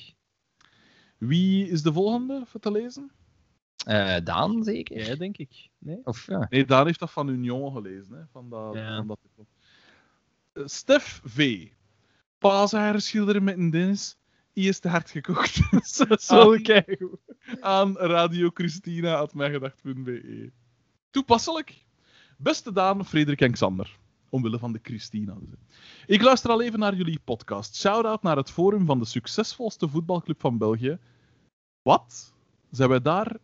Wie 1.19 1.69
is 1.69 1.83
de 1.83 1.93
volgende 1.93 2.43
voor 2.47 2.61
te 2.61 2.71
lezen? 2.71 3.11
Eh, 3.87 4.17
Daan, 4.25 4.63
zeker? 4.65 4.97
Jij, 4.97 5.17
denk 5.17 5.37
ik. 5.37 5.69
Nee? 5.79 5.99
Of, 6.05 6.27
ja. 6.27 6.47
Nee, 6.51 6.65
Daan 6.65 6.87
heeft 6.87 6.99
dat 6.99 7.11
van 7.11 7.29
Union 7.29 7.73
gelezen. 7.73 8.17
Hè, 8.17 8.23
van 8.33 8.49
dat, 8.51 8.75
Ja. 8.75 8.97
van 8.97 9.07
dat 9.07 9.19
Eh, 10.53 10.63
Stef 10.67 11.21
V. 11.25 11.67
Schilderen 12.97 13.45
met 13.45 13.57
een 13.57 13.71
Dennis. 13.71 14.17
Die 14.53 14.69
is 14.69 14.79
te 14.79 14.89
hard 14.89 15.11
gekocht. 15.11 15.55
Zo, 15.97 16.05
zo 16.19 16.53
Aan- 16.55 16.63
keigoed. 16.63 17.19
aan 17.61 17.97
radiochristina.mijgedacht.be. 17.97 20.53
Toepasselijk. 21.15 21.85
Beste 22.39 22.73
Daan, 22.73 23.05
Frederik 23.05 23.41
en. 23.41 23.87
Omwille 24.29 24.59
van 24.59 24.73
de 24.73 24.79
Christina. 24.83 25.35
Dus. 25.41 25.59
Ik 26.07 26.23
luister 26.23 26.51
al 26.51 26.63
even 26.63 26.79
naar 26.79 26.95
jullie 26.95 27.21
podcast. 27.25 27.77
Shout-out 27.77 28.23
naar 28.23 28.37
het 28.37 28.51
forum 28.51 28.87
van 28.87 28.99
de 28.99 29.05
succesvolste 29.05 29.89
voetbalclub 29.89 30.41
van 30.41 30.59
België. 30.59 30.99
Wat? 31.83 32.35
Zijn 32.71 32.89
wij 32.89 33.01
daar... 33.01 33.37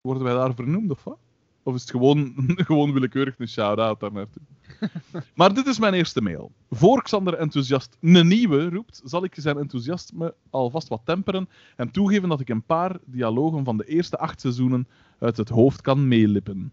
Worden 0.00 0.24
wij 0.24 0.34
daar 0.34 0.54
vernoemd, 0.54 0.90
of 0.90 1.04
wat? 1.04 1.18
Of 1.64 1.74
is 1.74 1.80
het 1.80 1.90
gewoon, 1.90 2.32
gewoon 2.68 2.92
willekeurig 2.92 3.38
een 3.38 3.48
shout-out 3.48 4.00
naartoe? 4.00 4.42
maar 5.34 5.54
dit 5.54 5.66
is 5.66 5.78
mijn 5.78 5.94
eerste 5.94 6.22
mail. 6.22 6.52
Voor 6.70 7.02
Xander 7.02 7.34
enthousiast 7.34 7.96
een 8.00 8.28
nieuwe 8.28 8.68
roept, 8.68 9.00
zal 9.04 9.24
ik 9.24 9.34
zijn 9.36 9.58
enthousiasme 9.58 10.34
alvast 10.50 10.88
wat 10.88 11.00
temperen 11.04 11.48
en 11.76 11.90
toegeven 11.90 12.28
dat 12.28 12.40
ik 12.40 12.48
een 12.48 12.64
paar 12.64 12.96
dialogen 13.04 13.64
van 13.64 13.76
de 13.76 13.84
eerste 13.84 14.18
acht 14.18 14.40
seizoenen 14.40 14.88
uit 15.18 15.36
het 15.36 15.48
hoofd 15.48 15.80
kan 15.80 16.08
meelippen. 16.08 16.72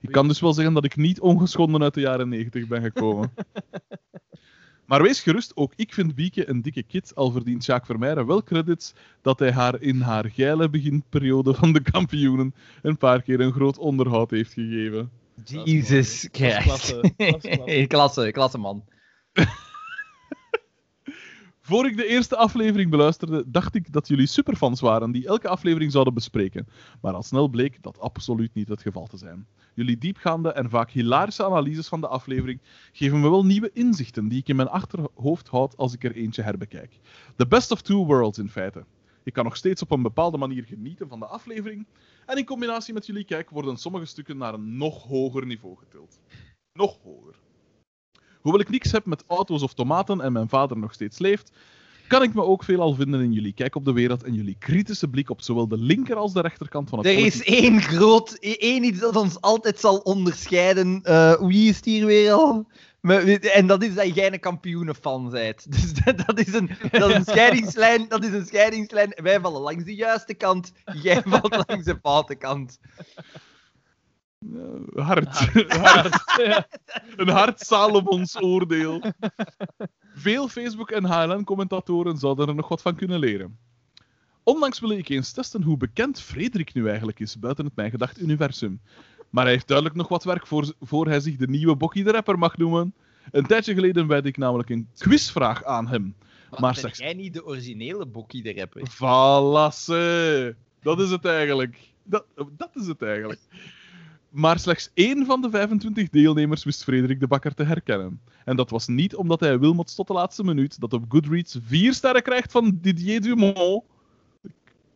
Ik 0.00 0.12
kan 0.12 0.28
dus 0.28 0.40
wel 0.40 0.52
zeggen 0.52 0.74
dat 0.74 0.84
ik 0.84 0.96
niet 0.96 1.20
ongeschonden 1.20 1.82
uit 1.82 1.94
de 1.94 2.00
jaren 2.00 2.28
90 2.28 2.66
ben 2.66 2.82
gekomen. 2.82 3.32
maar 4.90 5.02
wees 5.02 5.20
gerust, 5.20 5.52
ook 5.56 5.72
ik 5.76 5.94
vind 5.94 6.14
Bieke 6.14 6.48
een 6.48 6.62
dikke 6.62 6.82
kid, 6.82 7.14
al 7.14 7.30
verdient 7.30 7.64
Jacques 7.64 7.86
Vermeijren 7.86 8.26
wel 8.26 8.42
credits 8.42 8.92
dat 9.22 9.38
hij 9.38 9.52
haar 9.52 9.80
in 9.80 10.00
haar 10.00 10.30
geile 10.30 10.70
beginperiode 10.70 11.54
van 11.54 11.72
de 11.72 11.82
kampioenen 11.82 12.54
een 12.82 12.96
paar 12.96 13.22
keer 13.22 13.40
een 13.40 13.52
groot 13.52 13.78
onderhoud 13.78 14.30
heeft 14.30 14.52
gegeven. 14.52 15.10
Dat 15.34 15.66
is 15.66 16.28
klasse. 16.30 17.12
klasse, 17.88 18.30
klasse 18.32 18.58
man. 18.58 18.84
Voor 21.70 21.86
ik 21.86 21.96
de 21.96 22.06
eerste 22.06 22.36
aflevering 22.36 22.90
beluisterde, 22.90 23.44
dacht 23.46 23.74
ik 23.74 23.92
dat 23.92 24.08
jullie 24.08 24.26
superfans 24.26 24.80
waren 24.80 25.10
die 25.10 25.26
elke 25.26 25.48
aflevering 25.48 25.92
zouden 25.92 26.14
bespreken. 26.14 26.66
Maar 27.00 27.12
al 27.12 27.22
snel 27.22 27.48
bleek 27.48 27.82
dat 27.82 27.98
absoluut 27.98 28.54
niet 28.54 28.68
het 28.68 28.82
geval 28.82 29.06
te 29.06 29.16
zijn. 29.16 29.46
Jullie 29.74 29.98
diepgaande 29.98 30.52
en 30.52 30.70
vaak 30.70 30.90
hilarische 30.90 31.44
analyses 31.44 31.88
van 31.88 32.00
de 32.00 32.08
aflevering 32.08 32.60
geven 32.92 33.20
me 33.20 33.30
wel 33.30 33.44
nieuwe 33.44 33.70
inzichten 33.72 34.28
die 34.28 34.38
ik 34.38 34.48
in 34.48 34.56
mijn 34.56 34.68
achterhoofd 34.68 35.48
houd 35.48 35.76
als 35.76 35.94
ik 35.94 36.04
er 36.04 36.14
eentje 36.14 36.42
herbekijk. 36.42 36.98
The 37.36 37.46
best 37.46 37.70
of 37.70 37.82
two 37.82 38.04
worlds 38.04 38.38
in 38.38 38.50
feite. 38.50 38.84
Ik 39.22 39.32
kan 39.32 39.44
nog 39.44 39.56
steeds 39.56 39.82
op 39.82 39.90
een 39.90 40.02
bepaalde 40.02 40.38
manier 40.38 40.64
genieten 40.64 41.08
van 41.08 41.18
de 41.18 41.26
aflevering 41.26 41.86
en 42.26 42.38
in 42.38 42.44
combinatie 42.44 42.94
met 42.94 43.06
jullie 43.06 43.24
kijk 43.24 43.50
worden 43.50 43.76
sommige 43.76 44.06
stukken 44.06 44.36
naar 44.36 44.54
een 44.54 44.76
nog 44.76 45.02
hoger 45.02 45.46
niveau 45.46 45.76
getild. 45.76 46.20
Nog 46.72 46.98
hoger. 47.02 47.34
Hoewel 48.40 48.60
ik 48.60 48.68
niks 48.68 48.92
heb 48.92 49.06
met 49.06 49.24
auto's 49.26 49.62
of 49.62 49.74
tomaten 49.74 50.20
en 50.20 50.32
mijn 50.32 50.48
vader 50.48 50.78
nog 50.78 50.92
steeds 50.92 51.18
leeft, 51.18 51.52
kan 52.10 52.22
ik 52.22 52.34
me 52.34 52.42
ook 52.42 52.64
veelal 52.64 52.94
vinden 52.94 53.20
in 53.20 53.32
jullie 53.32 53.52
kijk 53.52 53.74
op 53.74 53.84
de 53.84 53.92
wereld 53.92 54.22
en 54.22 54.34
jullie 54.34 54.56
kritische 54.58 55.08
blik 55.08 55.30
op 55.30 55.40
zowel 55.42 55.68
de 55.68 55.76
linker 55.76 56.16
als 56.16 56.32
de 56.32 56.40
rechterkant 56.40 56.88
van 56.88 56.98
het 56.98 57.06
Er 57.06 57.18
is 57.18 57.44
één 57.44 57.82
groot, 57.82 58.32
één 58.40 58.84
iets 58.84 59.00
dat 59.00 59.16
ons 59.16 59.40
altijd 59.40 59.80
zal 59.80 59.96
onderscheiden. 59.98 61.00
Eh, 61.02 61.34
wie 61.40 61.68
is 61.68 61.76
het 61.76 61.84
hier 61.84 62.06
weer 62.06 62.32
al? 62.32 62.66
En 63.02 63.66
dat 63.66 63.82
is 63.82 63.94
dat 63.94 64.14
jij 64.14 64.32
een 64.32 64.40
kampioenenfan 64.40 65.30
bent. 65.30 65.72
Dus 65.72 65.92
dat, 66.04 66.26
dat, 66.26 66.38
is 66.38 66.52
een, 66.52 66.70
dat 66.90 67.10
is 67.10 67.16
een 67.16 67.24
scheidingslijn. 67.24 68.08
Dat 68.08 68.24
is 68.24 68.32
een 68.32 68.46
scheidingslijn. 68.46 69.12
Wij 69.22 69.40
vallen 69.40 69.60
langs 69.60 69.84
de 69.84 69.94
juiste 69.94 70.34
kant. 70.34 70.72
Jij 71.02 71.22
valt 71.26 71.64
langs 71.66 71.84
de 71.84 71.98
foute 72.02 72.34
kant. 72.34 72.78
Eh, 74.40 75.04
hard. 75.06 75.36
hard. 75.68 76.22
Ja. 76.44 76.68
Een 77.16 77.28
hard 77.28 77.60
Salomons 77.60 78.42
oordeel. 78.42 79.02
Veel 80.14 80.48
Facebook- 80.48 80.90
en 80.90 81.04
HLN-commentatoren 81.04 82.18
zouden 82.18 82.48
er 82.48 82.54
nog 82.54 82.68
wat 82.68 82.82
van 82.82 82.94
kunnen 82.94 83.18
leren. 83.18 83.58
Onlangs 84.42 84.80
wil 84.80 84.90
ik 84.90 85.08
eens 85.08 85.32
testen 85.32 85.62
hoe 85.62 85.76
bekend 85.76 86.20
Frederik 86.20 86.74
nu 86.74 86.88
eigenlijk 86.88 87.20
is 87.20 87.38
buiten 87.38 87.64
het 87.64 87.76
Mijn 87.76 87.90
Gedacht 87.90 88.20
universum. 88.20 88.80
Maar 89.30 89.44
hij 89.44 89.52
heeft 89.52 89.66
duidelijk 89.66 89.96
nog 89.96 90.08
wat 90.08 90.24
werk 90.24 90.46
voor, 90.46 90.74
voor 90.80 91.06
hij 91.06 91.20
zich 91.20 91.36
de 91.36 91.48
nieuwe 91.48 91.76
Bokkie 91.76 92.04
de 92.04 92.10
Rapper 92.10 92.38
mag 92.38 92.56
noemen. 92.56 92.94
Een 93.30 93.46
tijdje 93.46 93.74
geleden 93.74 94.06
wijdde 94.06 94.28
ik 94.28 94.36
namelijk 94.36 94.70
een 94.70 94.88
quizvraag 94.98 95.64
aan 95.64 95.88
hem. 95.88 96.14
Maar 96.50 96.60
Maar 96.60 96.78
ben 96.82 96.90
jij 96.94 97.14
niet 97.14 97.34
de 97.34 97.44
originele 97.44 98.06
Bokkie 98.06 98.42
de 98.42 98.54
rapper? 98.54 98.82
Valasse. 98.90 100.56
Dat 100.82 101.00
is 101.00 101.10
het 101.10 101.24
eigenlijk. 101.24 101.78
Dat, 102.02 102.24
dat 102.56 102.70
is 102.74 102.86
het 102.86 103.02
eigenlijk. 103.02 103.40
Maar 104.30 104.58
slechts 104.58 104.90
één 104.94 105.26
van 105.26 105.40
de 105.40 105.50
25 105.50 106.08
deelnemers 106.08 106.64
wist 106.64 106.82
Frederik 106.84 107.20
de 107.20 107.26
Bakker 107.26 107.54
te 107.54 107.62
herkennen. 107.64 108.20
En 108.44 108.56
dat 108.56 108.70
was 108.70 108.86
niet 108.88 109.14
omdat 109.14 109.40
hij 109.40 109.58
Wilmots 109.58 109.94
tot 109.94 110.06
de 110.06 110.12
laatste 110.12 110.44
minuut, 110.44 110.80
dat 110.80 110.92
op 110.92 111.04
Goodreads 111.08 111.58
vier 111.62 111.94
sterren 111.94 112.22
krijgt 112.22 112.52
van 112.52 112.78
Didier 112.80 113.20
Dumont, 113.20 113.82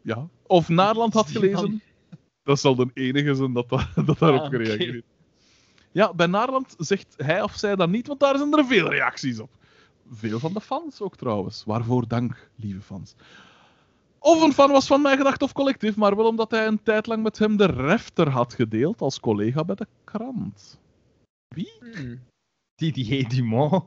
ja, 0.02 0.28
of 0.46 0.68
Naarland 0.68 1.14
had 1.14 1.30
gelezen. 1.30 1.82
Dat 2.42 2.60
zal 2.60 2.74
de 2.74 2.90
enige 2.94 3.34
zijn 3.34 3.52
dat, 3.52 3.68
da- 3.68 3.88
dat 4.06 4.18
daarop 4.18 4.40
Ah, 4.40 4.48
gereageerd 4.48 4.92
heeft. 4.92 5.04
Ja, 5.92 6.14
bij 6.14 6.26
Naarland 6.26 6.74
zegt 6.78 7.14
hij 7.16 7.42
of 7.42 7.54
zij 7.56 7.76
dat 7.76 7.88
niet, 7.88 8.06
want 8.06 8.20
daar 8.20 8.36
zijn 8.38 8.52
er 8.52 8.64
veel 8.66 8.90
reacties 8.90 9.40
op. 9.40 9.50
Veel 10.12 10.38
van 10.38 10.52
de 10.52 10.60
fans 10.60 11.00
ook 11.00 11.16
trouwens. 11.16 11.64
Waarvoor 11.64 12.08
dank, 12.08 12.50
lieve 12.56 12.80
fans. 12.80 13.14
Of 14.24 14.42
een 14.42 14.52
fan 14.52 14.70
was 14.70 14.86
van 14.86 15.02
mij 15.02 15.16
gedacht 15.16 15.42
of 15.42 15.52
collectief, 15.52 15.96
maar 15.96 16.16
wel 16.16 16.26
omdat 16.26 16.50
hij 16.50 16.66
een 16.66 16.82
tijd 16.82 17.06
lang 17.06 17.22
met 17.22 17.38
hem 17.38 17.56
de 17.56 17.66
refter 17.66 18.28
had 18.28 18.54
gedeeld 18.54 19.00
als 19.00 19.20
collega 19.20 19.64
bij 19.64 19.74
de 19.74 19.86
krant. 20.04 20.78
Hmm. 21.54 22.20
Didier 22.74 23.28
Dumont. 23.28 23.84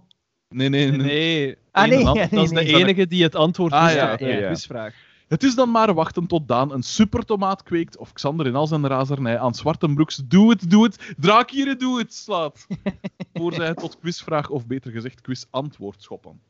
Nee, 0.47 0.69
nee, 0.69 0.89
Nee, 0.89 0.97
nee. 0.97 1.07
nee. 1.07 1.57
Ah, 1.71 1.87
nee, 1.87 2.03
dat 2.03 2.31
is 2.31 2.49
de 2.49 2.65
enige 2.65 3.07
die 3.07 3.23
het 3.23 3.35
antwoord 3.35 3.71
Ah, 3.71 3.85
wist 3.85 3.95
ja, 3.95 4.13
op 4.13 4.19
de 4.19 4.43
quizvraag. 4.45 4.95
Het 5.27 5.43
is 5.43 5.55
dan 5.55 5.71
maar 5.71 5.93
wachten 5.93 6.27
tot 6.27 6.47
Daan 6.47 6.71
een 6.71 6.83
supertomaat 6.83 7.63
kweekt 7.63 7.97
of 7.97 8.13
Xander 8.13 8.47
in 8.47 8.55
al 8.55 8.67
zijn 8.67 8.87
razernij 8.87 9.39
aan 9.39 9.55
Zwartenbroeks 9.55 10.21
doe 10.25 10.49
het, 10.49 10.69
doe 10.69 10.83
het, 10.83 11.13
draakieren 11.17 11.79
doe 11.79 11.99
het 11.99 12.13
slaat. 12.13 12.67
Voor 13.33 13.53
zij 13.53 13.67
het 13.67 13.77
tot 13.77 13.99
quizvraag 13.99 14.49
of 14.49 14.67
beter 14.67 14.91
gezegd 14.91 15.21
quizantwoord 15.21 16.03
schoppen. 16.03 16.41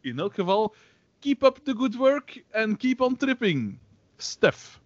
In 0.00 0.18
elk 0.18 0.34
geval, 0.34 0.74
keep 1.18 1.42
up 1.42 1.58
the 1.64 1.74
good 1.76 1.96
work 1.96 2.44
and 2.52 2.76
keep 2.76 3.00
on 3.00 3.16
tripping. 3.16 3.78
Stef. 4.16 4.80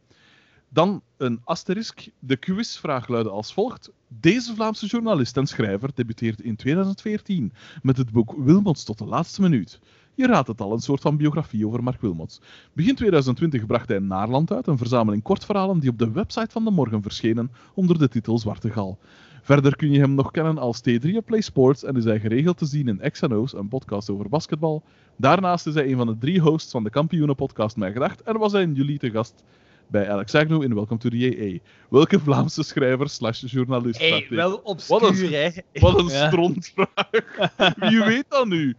Dan 0.69 1.03
een 1.17 1.41
asterisk. 1.45 2.09
De 2.19 2.37
quizvraag 2.37 3.09
luidde 3.09 3.31
als 3.31 3.53
volgt. 3.53 3.91
Deze 4.09 4.55
Vlaamse 4.55 4.87
journalist 4.87 5.37
en 5.37 5.47
schrijver 5.47 5.91
debuteerde 5.95 6.43
in 6.43 6.57
2014 6.57 7.53
met 7.83 7.97
het 7.97 8.11
boek 8.11 8.35
Wilmots 8.37 8.85
tot 8.85 8.99
de 8.99 9.05
laatste 9.05 9.41
minuut. 9.41 9.81
Je 10.15 10.27
raadt 10.27 10.49
het 10.49 10.61
al, 10.61 10.73
een 10.73 10.81
soort 10.81 11.01
van 11.01 11.17
biografie 11.17 11.67
over 11.67 11.83
Mark 11.83 12.01
Wilmots. 12.01 12.41
Begin 12.73 12.95
2020 12.95 13.67
bracht 13.67 13.89
hij 13.89 13.99
Naarland 13.99 14.53
uit, 14.53 14.67
een 14.67 14.79
verzameling 14.79 15.23
kortverhalen 15.23 15.79
die 15.79 15.91
op 15.91 15.99
de 15.99 16.11
website 16.11 16.51
van 16.51 16.65
De 16.65 16.71
Morgen 16.71 17.03
verschenen 17.03 17.51
onder 17.75 17.99
de 17.99 18.09
titel 18.09 18.39
Zwarte 18.39 18.71
Gal. 18.71 18.99
Verder 19.43 19.77
kun 19.77 19.91
je 19.93 19.99
hem 20.01 20.15
nog 20.15 20.31
kennen 20.31 20.59
als 20.59 20.81
T3 20.81 21.17
op 21.17 21.25
Play 21.27 21.41
Sports 21.41 21.85
en 21.85 21.97
is 21.97 22.05
hij 22.05 22.21
geregeld 22.21 22.59
te 22.59 22.67
zien 22.67 22.89
in 22.89 23.11
XNO's, 23.11 23.53
een 23.53 23.69
podcast 23.69 24.11
over 24.11 24.29
basketbal. 24.29 24.83
Daarnaast 25.17 25.67
is 25.67 25.75
hij 25.75 25.91
een 25.91 25.97
van 25.97 26.07
de 26.07 26.19
drie 26.19 26.41
hosts 26.41 26.71
van 26.71 26.85
de 26.85 26.91
kampioenenpodcast 26.91 27.77
Mijn 27.77 27.93
Gedacht 27.93 28.23
en 28.23 28.39
was 28.39 28.53
hij 28.53 28.63
in 28.63 28.75
juli 28.75 28.99
te 28.99 29.11
gast 29.11 29.43
bij 29.87 30.11
Alex 30.11 30.35
Agnew 30.35 30.63
in 30.63 30.75
Welcome 30.75 31.01
to 31.01 31.09
the 31.09 31.19
JA. 31.19 31.59
Welke 31.91 32.19
Vlaamse 32.21 32.63
schrijver 32.63 33.09
slash 33.09 33.43
journalist? 33.47 33.99
Hey, 34.01 34.27
wel 34.31 34.51
Wat 34.51 34.59
een- 34.59 34.65
obscuur, 35.09 35.31
hè. 35.31 35.81
Wat 35.81 35.99
een 35.99 36.07
Ja. 36.09 36.27
strontvraag. 36.29 37.11
Wie 37.91 38.05
weet 38.05 38.25
dat 38.29 38.47
nu? 38.47 38.77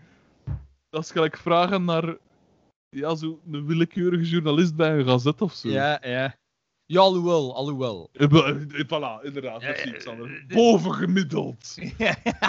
Dat 0.90 1.04
is 1.04 1.12
gelijk 1.12 1.38
vragen 1.38 1.86
naar 1.86 2.18
ja, 2.90 3.16
zo 3.16 3.40
een 3.52 3.66
willekeurige 3.66 4.24
journalist 4.24 4.76
bij 4.76 4.98
een 5.00 5.06
gazet 5.06 5.42
of 5.42 5.54
zo. 5.54 5.70
Ja, 5.70 6.00
ja. 6.06 6.36
Ja, 6.92 7.00
alhoewel, 7.00 7.56
alhoewel. 7.56 8.10
Eh, 8.14 8.24
eh, 8.50 8.56
Voilà, 8.86 9.24
inderdaad. 9.26 9.62
Dat 9.62 9.78
is 9.78 9.84
ja, 9.84 9.96
iets 9.96 10.08
anders. 10.08 10.32
eh, 10.48 10.56
Bovengemiddeld. 10.56 11.76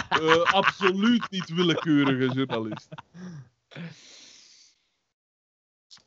Eh, 0.09 0.41
absoluut 0.53 1.29
niet 1.29 1.49
willekeurige 1.49 2.33
journalist. 2.33 2.87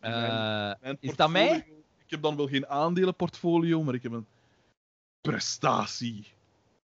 Eh, 0.01 0.73
Mijn 0.81 0.97
is 1.01 1.17
dat 1.17 1.31
mij? 1.31 1.57
Ik 2.05 2.11
heb 2.11 2.23
dan 2.23 2.37
wel 2.37 2.47
geen 2.49 2.67
aandelenportfolio, 2.67 3.83
maar 3.83 3.95
ik 3.95 4.03
heb 4.03 4.13
een 4.13 4.27
prestatie. 5.21 6.27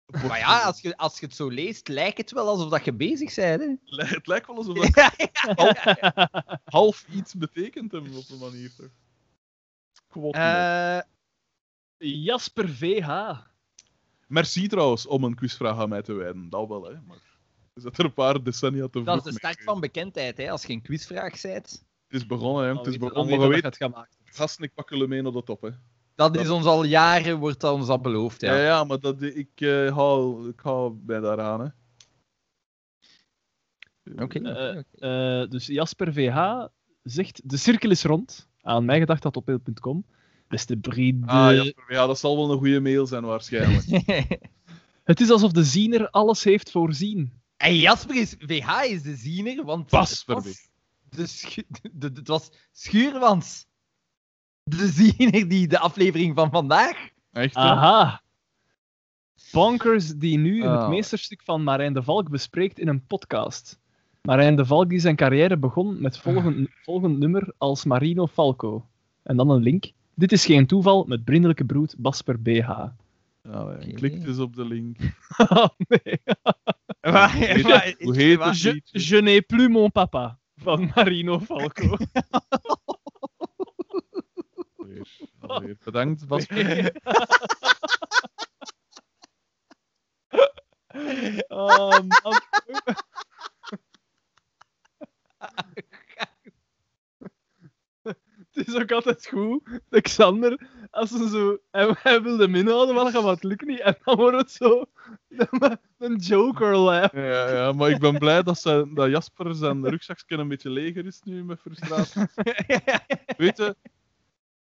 maar 0.05 0.37
ja, 0.39 0.61
als 0.63 0.81
je, 0.81 0.97
als 0.97 1.19
je 1.19 1.25
het 1.25 1.35
zo 1.35 1.47
leest, 1.49 1.87
lijkt 1.87 2.17
het 2.17 2.31
wel 2.31 2.47
alsof 2.47 2.69
dat 2.69 2.85
je 2.85 2.93
bezig 2.93 3.35
bent, 3.35 3.79
hè. 3.85 4.05
Het 4.05 4.27
lijkt 4.27 4.47
wel 4.47 4.55
alsof 4.55 4.75
dat 4.79 4.95
Ja, 4.95 5.11
ja. 6.01 6.59
half 6.65 7.05
iets 7.09 7.33
betekent 7.33 7.91
hem 7.91 8.15
op 8.15 8.29
een 8.29 8.37
manier. 8.37 8.71
Toch? 10.07 10.33
Eh, 10.33 10.99
Jasper 12.01 12.69
VH. 12.69 13.37
Merci 14.27 14.67
trouwens 14.67 15.05
om 15.07 15.23
een 15.23 15.35
quizvraag 15.35 15.77
aan 15.77 15.89
mij 15.89 16.01
te 16.01 16.13
wijden. 16.13 16.49
Dat 16.49 16.67
wel, 16.67 16.83
hè. 16.83 16.93
Maar 17.07 17.17
is 17.73 17.83
dat 17.83 17.97
er 17.97 18.05
een 18.05 18.13
paar 18.13 18.43
decennia 18.43 18.83
te 18.83 18.89
vroeg 18.91 19.05
dat 19.05 19.17
is 19.17 19.23
de 19.23 19.37
start 19.37 19.63
van 19.63 19.79
bekendheid, 19.79 20.37
hè. 20.37 20.49
Als 20.51 20.63
je 20.63 20.73
een 20.73 20.81
quizvraag 20.81 21.41
bent. 21.41 21.85
Het 22.07 22.21
is 22.21 22.25
begonnen, 22.25 22.63
hè. 22.65 22.77
Het 22.77 22.87
is 22.87 22.97
Dan 22.97 23.07
begonnen, 23.07 23.39
dat 23.39 23.55
je 23.55 23.65
het 23.65 23.77
gemaakt 23.77 24.17
hebt. 24.23 24.35
gasten, 24.37 24.63
ik 24.63 24.73
pak 24.73 24.89
jullie 24.89 25.07
mee 25.07 25.21
naar 25.21 25.31
de 25.31 25.43
top, 25.43 25.61
hè. 25.61 25.69
Dat 26.15 26.37
is 26.37 26.49
ons 26.49 26.65
al 26.65 26.83
jaren, 26.83 27.37
wordt 27.37 27.59
dat 27.59 27.73
ons 27.73 27.87
al 27.87 27.99
beloofd, 27.99 28.41
Ja, 28.41 28.55
ja. 28.55 28.63
ja, 28.63 28.83
maar 28.83 28.99
dat, 28.99 29.21
ik, 29.21 29.49
eh 29.55 29.95
hou, 29.95 30.47
ik 30.49 30.59
hou 30.59 30.93
bij 30.93 31.19
daaraan, 31.19 31.61
hè. 31.61 31.67
Oké. 34.23 34.39
Eh, 34.39 35.41
eh, 35.41 35.49
dus 35.49 35.65
Jasper 35.65 36.13
VH 36.13 36.65
zegt: 37.03 37.49
De 37.49 37.57
cirkel 37.57 37.89
is 37.89 38.03
rond. 38.03 38.49
Aan 38.61 38.85
mijgedacht.opmail.com. 38.85 40.05
Beste 40.51 40.77
vrienden. 40.81 41.29
Ah, 41.29 41.53
Jasper, 41.55 41.83
ja, 41.93 42.07
dat 42.07 42.19
zal 42.19 42.35
wel 42.37 42.51
een 42.51 42.57
goede 42.57 42.79
mail 42.79 43.07
zijn, 43.07 43.23
waarschijnlijk. 43.23 43.85
Het 45.03 45.19
is 45.21 45.29
alsof 45.29 45.51
de 45.51 45.63
ziener 45.63 46.09
alles 46.09 46.43
heeft 46.43 46.71
voorzien. 46.71 47.33
En 47.57 47.75
Jasper 47.75 48.15
is, 48.15 48.35
VH 48.39 48.83
is 48.83 49.01
de 49.01 49.15
ziener, 49.15 49.65
want 49.65 49.91
Jasper 49.91 50.35
het 50.35 50.45
was, 50.45 50.69
de 51.09 51.25
schu- 51.27 51.63
de, 51.69 51.89
de- 51.93 52.11
het 52.19 52.27
was 52.27 52.51
Schuurmans. 52.71 53.65
De 54.63 54.87
ziener 54.87 55.47
die 55.47 55.67
de 55.67 55.79
aflevering 55.79 56.35
van 56.35 56.49
vandaag... 56.51 57.09
Echt, 57.31 57.55
hè? 57.55 57.61
Aha. 57.61 58.21
Bonkers 59.51 60.07
die 60.15 60.37
nu 60.37 60.63
Ah. 60.63 60.79
het 60.79 60.89
meesterstuk 60.89 61.41
van 61.43 61.63
Marijn 61.63 61.93
de 61.93 62.03
Valk 62.03 62.29
bespreekt 62.29 62.79
in 62.79 62.87
een 62.87 63.05
podcast. 63.05 63.79
Marijn 64.21 64.55
de 64.55 64.65
Valk 64.65 64.89
die 64.89 64.99
zijn 64.99 65.15
carrière 65.15 65.57
begon 65.57 66.01
met 66.01 66.17
volgend, 66.17 66.69
volgend 66.85 67.17
nummer 67.19 67.53
als 67.57 67.85
Marino 67.85 68.27
Falco. 68.27 68.85
En 69.23 69.37
dan 69.37 69.49
een 69.49 69.61
link. 69.61 69.91
Dit 70.21 70.31
is 70.31 70.45
geen 70.45 70.65
toeval 70.67 71.03
met 71.07 71.21
vriendelijke 71.25 71.65
broed 71.65 71.95
Basper 71.97 72.41
BH. 72.41 72.69
Oké. 73.49 73.91
Klik 73.93 74.23
dus 74.23 74.37
op 74.37 74.55
de 74.55 74.65
link. 74.65 74.97
Oh, 75.37 75.67
nee. 75.77 76.21
Maar, 77.01 77.31
heet- 77.33 77.63
maar- 77.63 77.95
hoe 77.99 78.15
heet 78.15 78.43
het? 78.43 78.61
Je, 78.61 78.81
je 78.91 79.21
n'ai 79.21 79.41
plus 79.41 79.67
mon 79.67 79.91
papa 79.91 80.39
van 80.55 80.91
Marino 80.95 81.39
Falco. 81.39 81.97
Alweer, 84.77 85.07
alweer. 85.39 85.77
Bedankt, 85.83 86.27
Bas. 86.27 86.45
Oh, 91.47 91.89
man. 91.89 92.41
Het 98.53 98.67
is 98.67 98.75
ook 98.75 98.91
altijd 98.91 99.27
goed, 99.27 99.81
de 99.89 100.01
Xander, 100.01 100.67
als 100.89 101.09
ze 101.09 101.29
zo... 101.29 101.57
Hij, 101.71 101.95
hij 101.97 102.21
wil 102.21 102.37
hem 102.37 102.55
inhouden, 102.55 102.95
maar 102.95 103.11
dat 103.11 103.23
het 103.23 103.43
lukt 103.43 103.65
niet. 103.65 103.79
En 103.79 103.97
dan 104.03 104.15
wordt 104.15 104.37
het 104.37 104.51
zo... 104.51 104.85
Een 105.97 106.15
joker 106.15 106.77
laugh. 106.77 107.13
Ja, 107.13 107.49
ja, 107.49 107.71
maar 107.71 107.89
ik 107.89 107.99
ben 107.99 108.17
blij 108.17 108.43
dat, 108.43 108.59
zijn, 108.59 108.93
dat 108.93 109.09
Jasper 109.09 109.55
zijn 109.55 109.89
rugzakje 109.89 110.37
een 110.37 110.47
beetje 110.47 110.69
leger 110.69 111.05
is 111.05 111.21
nu 111.21 111.43
met 111.43 111.59
frustratie. 111.59 112.21
Weet 113.37 113.57
je, 113.57 113.75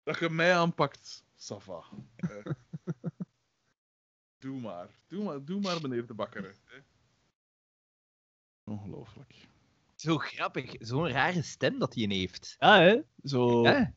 dat 0.03 0.19
je 0.19 0.29
mij 0.29 0.55
aanpakt, 0.55 1.23
Sava. 1.35 1.83
doe 4.39 4.59
maar. 4.59 4.87
Doe 5.07 5.23
maar, 5.23 5.45
doe 5.45 5.61
maar 5.61 5.81
meneer 5.81 6.07
de 6.07 6.13
bakker. 6.13 6.55
Hè. 6.65 6.79
Ongelooflijk. 8.63 9.49
Zo 10.01 10.17
grappig, 10.17 10.75
zo'n 10.80 11.09
rare 11.09 11.41
stem 11.41 11.80
dat 11.80 11.93
hij 11.95 12.05
heeft. 12.09 12.55
Ja, 12.59 12.80
hè. 12.80 13.01
Zo... 13.23 13.63
Ja, 13.63 13.93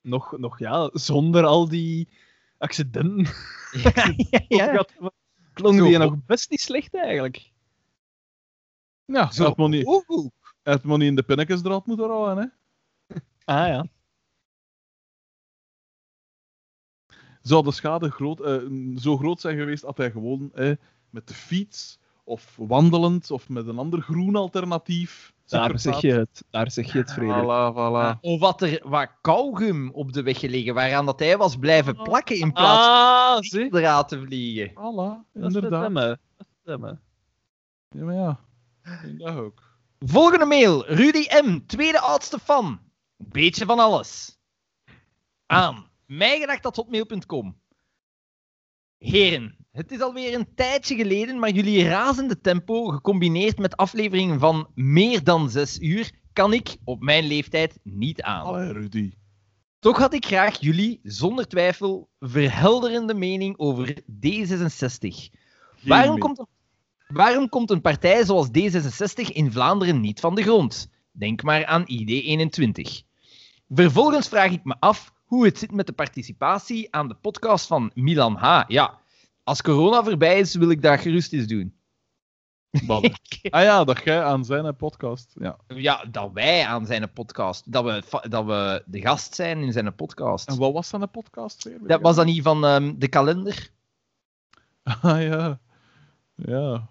Nog, 0.00 0.38
nog, 0.38 0.58
ja, 0.58 0.90
zonder 0.92 1.44
al 1.44 1.68
die 1.68 2.08
accidenten. 2.58 3.24
ja, 3.82 4.14
ja. 4.48 4.72
Ja. 4.72 4.86
Klonk 5.52 5.80
die 5.82 5.98
nog 5.98 6.24
best 6.26 6.50
niet 6.50 6.60
slecht, 6.60 6.94
eigenlijk. 6.94 7.52
Ja, 9.04 9.30
Zo. 9.30 9.42
hij 9.42 9.54
had 9.56 9.68
niet, 9.68 10.04
had 10.62 10.84
niet 10.84 11.00
in 11.00 11.14
de 11.14 11.22
pinnetjesdraad 11.22 11.86
moeten 11.86 12.08
houden, 12.08 12.44
hè. 12.44 12.46
Ah, 13.54 13.66
ja. 13.66 13.86
Zou 17.42 17.64
de 17.64 17.72
schade 17.72 18.10
groot, 18.10 18.40
eh, 18.40 18.96
zo 18.96 19.16
groot 19.16 19.40
zijn 19.40 19.58
geweest 19.58 19.82
had 19.82 19.96
hij 19.96 20.10
gewoon 20.10 20.52
eh, 20.54 20.76
met 21.10 21.28
de 21.28 21.34
fiets 21.34 21.98
of 22.24 22.56
wandelend 22.56 23.30
of 23.30 23.48
met 23.48 23.66
een 23.66 23.78
ander 23.78 24.00
groen 24.00 24.36
alternatief. 24.36 25.36
Daar 25.48 25.78
zeg 25.78 26.00
je 26.00 26.12
het, 26.12 26.44
daar 26.50 26.70
zeg 26.70 26.92
je 26.92 26.98
het, 26.98 27.12
Frederik. 27.12 27.42
Voilà, 27.44 27.74
voilà. 27.74 28.20
Of 28.20 28.40
wat 28.40 28.62
er 28.62 28.80
wat 28.88 29.10
kauwgum 29.20 29.90
op 29.90 30.12
de 30.12 30.22
weg 30.22 30.38
gelegen, 30.38 30.74
waaraan 30.74 31.06
dat 31.06 31.18
hij 31.18 31.36
was 31.36 31.56
blijven 31.56 32.02
plakken 32.02 32.36
in 32.38 32.52
plaats 32.52 32.86
Ah, 32.86 33.68
van 33.68 33.78
eruit 33.80 34.08
te 34.08 34.20
vliegen. 34.20 34.70
Voilà, 34.70 34.74
Dat 35.32 35.48
is 35.50 35.54
het 35.54 35.54
inderdaad. 35.54 35.80
stemmen. 35.80 36.20
Dat 36.36 36.46
stemmen. 36.62 37.00
Ja, 37.88 38.04
maar 38.04 38.14
ja. 38.14 38.40
Ik 38.82 39.00
denk 39.02 39.18
dat 39.18 39.36
ook. 39.36 39.62
Volgende 39.98 40.44
mail. 40.44 40.86
Rudy 40.86 41.26
M., 41.44 41.66
tweede 41.66 42.00
oudste 42.00 42.38
fan. 42.38 42.80
Beetje 43.16 43.64
van 43.64 43.78
alles. 43.78 44.38
Aan 45.46 45.86
mijgedacht.hotmail.com 46.06 47.56
Heren, 48.98 49.56
het 49.78 49.92
is 49.92 50.00
alweer 50.00 50.34
een 50.34 50.54
tijdje 50.54 50.94
geleden, 50.94 51.38
maar 51.38 51.50
jullie 51.50 51.88
razende 51.88 52.40
tempo, 52.40 52.84
gecombineerd 52.84 53.58
met 53.58 53.76
afleveringen 53.76 54.40
van 54.40 54.68
meer 54.74 55.24
dan 55.24 55.50
zes 55.50 55.78
uur, 55.80 56.10
kan 56.32 56.52
ik 56.52 56.76
op 56.84 57.02
mijn 57.02 57.24
leeftijd 57.24 57.78
niet 57.82 58.22
aan. 58.22 58.44
Allee, 58.44 58.72
Rudy. 58.72 59.12
Toch 59.78 59.98
had 59.98 60.14
ik 60.14 60.26
graag 60.26 60.60
jullie, 60.60 61.00
zonder 61.02 61.48
twijfel, 61.48 62.08
verhelderende 62.20 63.14
mening 63.14 63.58
over 63.58 64.02
D66. 64.02 64.98
Geen 65.00 65.30
Waarom 65.82 66.18
komt, 66.18 66.44
waarom 67.06 67.48
komt 67.48 67.70
een 67.70 67.80
partij 67.80 68.24
zoals 68.24 68.48
D66 68.48 69.32
in 69.32 69.52
Vlaanderen 69.52 70.00
niet 70.00 70.20
van 70.20 70.34
de 70.34 70.42
grond? 70.42 70.90
Denk 71.12 71.42
maar 71.42 71.66
aan 71.66 71.82
ID21. 71.82 73.06
Vervolgens 73.68 74.28
vraag 74.28 74.50
ik 74.50 74.64
me 74.64 74.76
af 74.78 75.12
hoe 75.24 75.44
het 75.44 75.58
zit 75.58 75.72
met 75.72 75.86
de 75.86 75.92
participatie 75.92 76.94
aan 76.94 77.08
de 77.08 77.14
podcast 77.14 77.66
van 77.66 77.90
Milan 77.94 78.34
H. 78.36 78.62
Ja, 78.66 78.98
als 79.48 79.62
corona 79.62 80.04
voorbij 80.04 80.38
is, 80.38 80.54
wil 80.54 80.70
ik 80.70 80.82
dat 80.82 81.00
gerust 81.00 81.32
eens 81.32 81.46
doen. 81.46 81.76
Ah 83.50 83.62
ja, 83.62 83.84
dat 83.84 84.04
jij 84.04 84.22
aan 84.22 84.44
zijn 84.44 84.76
podcast. 84.76 85.34
Ja. 85.38 85.58
Ja, 85.66 86.04
dat 86.04 86.30
wij 86.32 86.66
aan 86.66 86.86
zijn 86.86 87.12
podcast, 87.12 87.72
dat 87.72 87.84
we, 87.84 88.28
dat 88.28 88.44
we 88.44 88.82
de 88.86 89.00
gast 89.00 89.34
zijn 89.34 89.58
in 89.58 89.72
zijn 89.72 89.94
podcast. 89.94 90.48
En 90.48 90.58
wat 90.58 90.72
was 90.72 90.90
dan 90.90 91.02
een 91.02 91.10
podcast 91.10 91.64
weer? 91.64 91.78
Dat 91.82 92.00
was 92.00 92.16
dan 92.16 92.26
niet 92.26 92.42
van 92.42 92.64
ehm, 92.64 92.94
de 92.98 93.08
kalender? 93.08 93.70
Ah 95.02 95.22
ja. 95.22 95.60
Ja. 96.34 96.88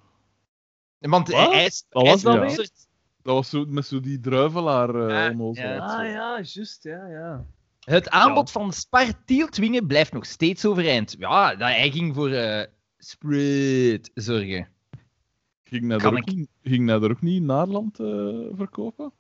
Want 1.00 1.28
Wat? 1.28 1.52
hij 1.52 1.66
is... 1.66 1.86
Hij 1.90 2.04
was 2.04 2.16
is 2.16 2.22
dat 2.22 2.88
Dat 3.22 3.36
was 3.36 3.50
zo, 3.50 3.66
met 3.66 3.86
zo 3.86 4.00
die 4.00 4.20
druivelaar 4.20 4.96
eh 4.96 5.10
Ja, 5.10 5.74
ja. 5.74 5.78
Ah 5.78 6.06
ja, 6.06 6.42
juist, 6.42 6.84
ja, 6.84 7.08
ja. 7.08 7.46
Het 7.90 8.10
aanbod 8.10 8.52
van 8.52 8.74
Spar 8.74 9.06
Tieltwingen 9.26 9.88
blijft 9.88 10.14
nog 10.14 10.26
steeds 10.26 10.66
overeind. 10.66 11.16
Ja, 11.20 11.50
dat 11.50 11.68
hij 11.68 11.92
ging 11.92 12.16
voor 12.16 12.30
eh 12.30 12.66
spread 12.98 14.10
zorgen. 14.14 14.68
Ging 15.64 15.92
er 15.92 16.06
ook, 16.08 16.26
niet- 16.36 16.48
ging 16.64 16.90
hij 16.90 17.02
er 17.02 17.12
ook 17.12 17.22
niet 17.22 17.36
in 17.36 17.46
Naarland 17.46 18.00
eh, 18.00 18.08
verkopen? 18.56 19.12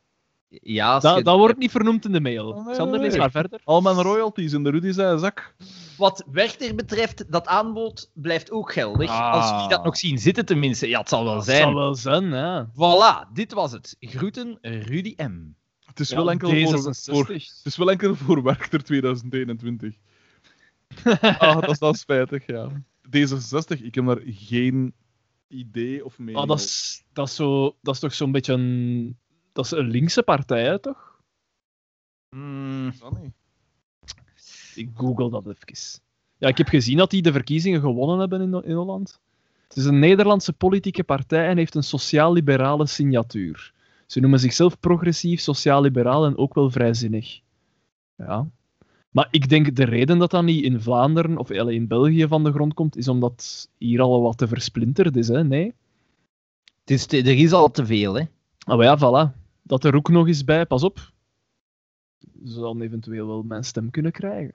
Ja, 0.49 0.93
als 0.93 1.03
Dat, 1.03 1.17
je- 1.17 1.23
dat 1.23 1.37
wordt 1.37 1.57
niet 1.57 1.71
vernoemd 1.71 2.05
in 2.05 2.11
de 2.11 2.19
mail. 2.21 2.47
Oh, 2.49 2.65
nee, 2.65 2.75
Sander, 2.75 2.93
nee, 2.93 3.01
lees 3.01 3.11
nee. 3.11 3.19
maar 3.19 3.31
verder. 3.31 3.61
Al 3.63 3.81
mijn 3.81 3.95
royalties 4.01 4.53
in 4.53 4.63
de 4.63 4.69
Rudy 4.69 4.91
zijn 4.91 5.19
zak. 5.19 5.55
Wat 5.97 6.23
Werchter 6.31 6.75
betreft, 6.75 7.31
dat 7.31 7.47
aanbod 7.47 8.11
blijft 8.13 8.51
ook 8.51 8.71
geldig. 8.73 9.09
Ah. 9.09 9.31
Als 9.33 9.49
jullie 9.49 9.67
dat 9.69 9.83
nog 9.83 9.97
zien 9.97 10.17
zitten 10.17 10.45
tenminste. 10.45 10.87
Ja, 10.87 10.99
het 10.99 11.09
zal 11.09 11.23
wel 11.23 11.33
Dat 11.35 11.45
zijn. 11.45 11.61
zal 11.61 11.73
wel 11.73 11.95
zijn, 11.95 12.29
ja. 12.29 12.69
Voilà, 12.73 13.31
dit 13.33 13.53
was 13.53 13.71
het. 13.71 13.95
Groeten, 13.99 14.57
Rudy 14.61 15.13
M. 15.17 15.55
Het 15.97 16.05
is, 16.05 16.11
Ja, 16.11 16.17
wel 16.17 16.31
enkel 16.31 16.49
voor, 16.49 16.93
D66. 16.93 17.13
voor, 17.13 17.27
het 17.27 17.61
is 17.63 17.77
wel 17.77 17.91
enkel 17.91 18.15
voor 18.15 18.43
Werchter 18.43 18.83
2021. 18.83 19.95
ah, 21.19 21.61
dat 21.61 21.69
is 21.69 21.79
dan 21.79 21.95
spijtig, 21.95 22.45
ja. 22.45 22.69
D66, 23.07 23.81
ik 23.81 23.95
heb 23.95 24.05
daar 24.05 24.21
geen 24.25 24.93
idee 25.47 26.05
of 26.05 26.19
mening 26.19 26.37
Ah, 26.37 26.47
dat, 26.47 26.59
is, 26.59 27.03
dat, 27.13 27.27
is 27.27 27.35
zo, 27.35 27.75
dat 27.81 27.93
is 27.93 27.99
toch 27.99 28.13
zo'n 28.13 28.31
beetje 28.31 28.53
een... 28.53 29.17
Dat 29.53 29.65
is 29.65 29.71
een 29.71 29.89
linkse 29.89 30.23
partij, 30.23 30.63
hè, 30.63 30.79
toch? 30.79 31.21
Hmm, 32.29 32.87
over. 32.87 32.99
Dat 32.99 33.21
niet. 33.21 33.33
Ik 34.75 34.89
google 34.93 35.29
dat 35.29 35.47
even. 35.47 36.01
Ja, 36.37 36.47
ik 36.47 36.57
heb 36.57 36.67
gezien 36.67 36.97
dat 36.97 37.09
die 37.09 37.21
de 37.21 37.31
verkiezingen 37.31 37.81
gewonnen 37.81 38.19
hebben 38.19 38.41
in, 38.41 38.63
in 38.63 38.75
Holland. 38.75 39.19
Het 39.67 39.77
is 39.77 39.85
een 39.85 39.99
Nederlandse 39.99 40.53
politieke 40.53 41.03
partij 41.03 41.47
en 41.47 41.57
heeft 41.57 41.75
een 41.75 41.83
sociaal-liberale 41.83 42.87
signatuur. 42.87 43.75
Ze 44.07 44.19
noemen 44.19 44.39
zichzelf 44.39 44.79
progressief, 44.79 45.39
sociaal-liberaal 45.39 46.25
en 46.25 46.37
ook 46.37 46.53
wel 46.53 46.69
vrijzinnig. 46.71 47.39
Ja. 48.15 48.49
Maar 49.09 49.27
ik 49.31 49.49
denk 49.49 49.75
de 49.75 49.83
reden 49.83 50.17
dat 50.17 50.31
dat 50.31 50.43
niet 50.43 50.63
in 50.63 50.81
Vlaanderen 50.81 51.37
of 51.37 51.49
in 51.51 51.87
België 51.87 52.27
van 52.27 52.43
de 52.43 52.51
grond 52.51 52.73
komt, 52.73 52.97
is 52.97 53.07
omdat 53.07 53.69
hier 53.77 54.01
al 54.01 54.21
wat 54.21 54.37
te 54.37 54.47
versplinterd 54.47 55.15
is, 55.15 55.27
hè? 55.27 55.43
Nee? 55.43 55.73
het 56.79 56.91
is 56.91 57.05
te- 57.05 57.17
er 57.17 57.37
is 57.37 57.51
al 57.53 57.71
te 57.71 57.85
veel, 57.85 58.13
hè. 58.13 58.25
Ah, 58.59 58.77
maar 58.77 58.85
ja, 58.85 58.97
voilà. 58.97 59.35
Dat 59.61 59.83
er 59.83 59.95
ook 59.95 60.09
nog 60.09 60.27
eens 60.27 60.43
bij, 60.43 60.65
pas 60.65 60.83
op. 60.83 61.11
Ze 62.45 62.59
dan 62.59 62.81
eventueel 62.81 63.27
wel 63.27 63.43
mijn 63.43 63.63
stem 63.63 63.89
kunnen 63.89 64.11
krijgen. 64.11 64.53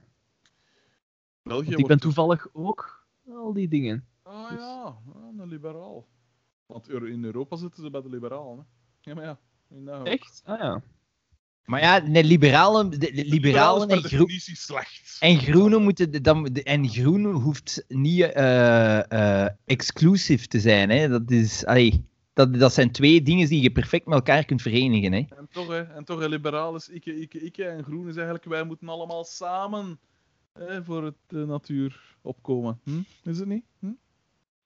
België 1.43 1.65
Want 1.65 1.79
ik 1.79 1.87
ben 1.87 1.97
dus- 1.97 2.05
toevallig 2.05 2.49
ook 2.53 3.07
al 3.29 3.53
die 3.53 3.69
dingen. 3.69 4.05
Ah 4.23 4.51
ja, 4.51 4.83
ah, 4.83 4.97
een 5.39 5.49
liberaal. 5.49 6.07
Want 6.67 6.91
in 6.91 7.25
Europa 7.25 7.57
zitten 7.57 7.83
ze 7.83 7.91
bij 7.91 8.03
de 8.03 8.09
liberalen. 8.09 8.59
Hè. 8.59 8.65
Ja, 9.03 9.15
maar 9.15 9.25
ja. 9.25 9.39
Nou, 9.69 10.05
Echt? 10.09 10.43
Ah 10.45 10.59
ja. 10.59 10.83
Maar 11.65 11.81
ja, 11.81 12.01
de 12.01 12.25
liberalen, 12.25 12.91
de, 12.91 13.25
liberalen 13.27 13.89
is 13.89 13.95
en, 13.95 14.01
per 14.01 14.09
gro 14.11 14.19
definitie 14.19 14.57
slecht. 14.57 15.17
en 15.21 15.39
groenen 15.39 15.83
moeten... 15.83 16.11
de- 16.11 16.21
Dan, 16.21 16.45
de- 16.53 16.63
en 16.63 16.89
groen 16.89 17.25
hoeft 17.25 17.85
niet 17.89 18.23
eh 18.23 19.45
eh 19.45 19.51
exclusief 19.65 20.47
te 20.47 20.61
zijn, 20.61 20.91
hè. 20.91 21.09
Dat 21.09 21.31
is... 21.31 21.65
Allee, 21.67 22.05
dat, 22.33 22.55
dat 22.55 22.73
zijn 22.73 22.91
twee 22.93 23.23
dingen 23.23 23.49
die 23.49 23.63
je 23.63 23.71
perfect 23.73 24.07
met 24.07 24.15
elkaar 24.15 24.45
kunt 24.45 24.63
verenigen, 24.63 25.13
hè. 25.13 25.19
En 25.37 25.49
toch, 25.53 25.69
hè, 25.69 25.81
en 25.83 26.05
toch, 26.05 26.21
hè, 26.21 26.27
liberaal 26.29 26.75
is 26.75 26.89
ikke, 26.89 27.21
ikke, 27.21 27.41
ikke. 27.41 27.65
En 27.65 27.85
groen 27.85 28.09
is 28.09 28.15
eigenlijk, 28.15 28.45
wij 28.45 28.65
moeten 28.65 28.89
allemaal 28.89 29.25
samen 29.25 29.99
hè, 30.53 30.85
voor 30.85 31.05
het 31.05 31.17
de 31.27 31.45
natuur 31.47 32.17
opkomen. 32.23 32.81
Hm? 32.85 33.01
Is 33.31 33.39
het 33.39 33.49
niet? 33.49 33.65
Hm? 33.79 33.93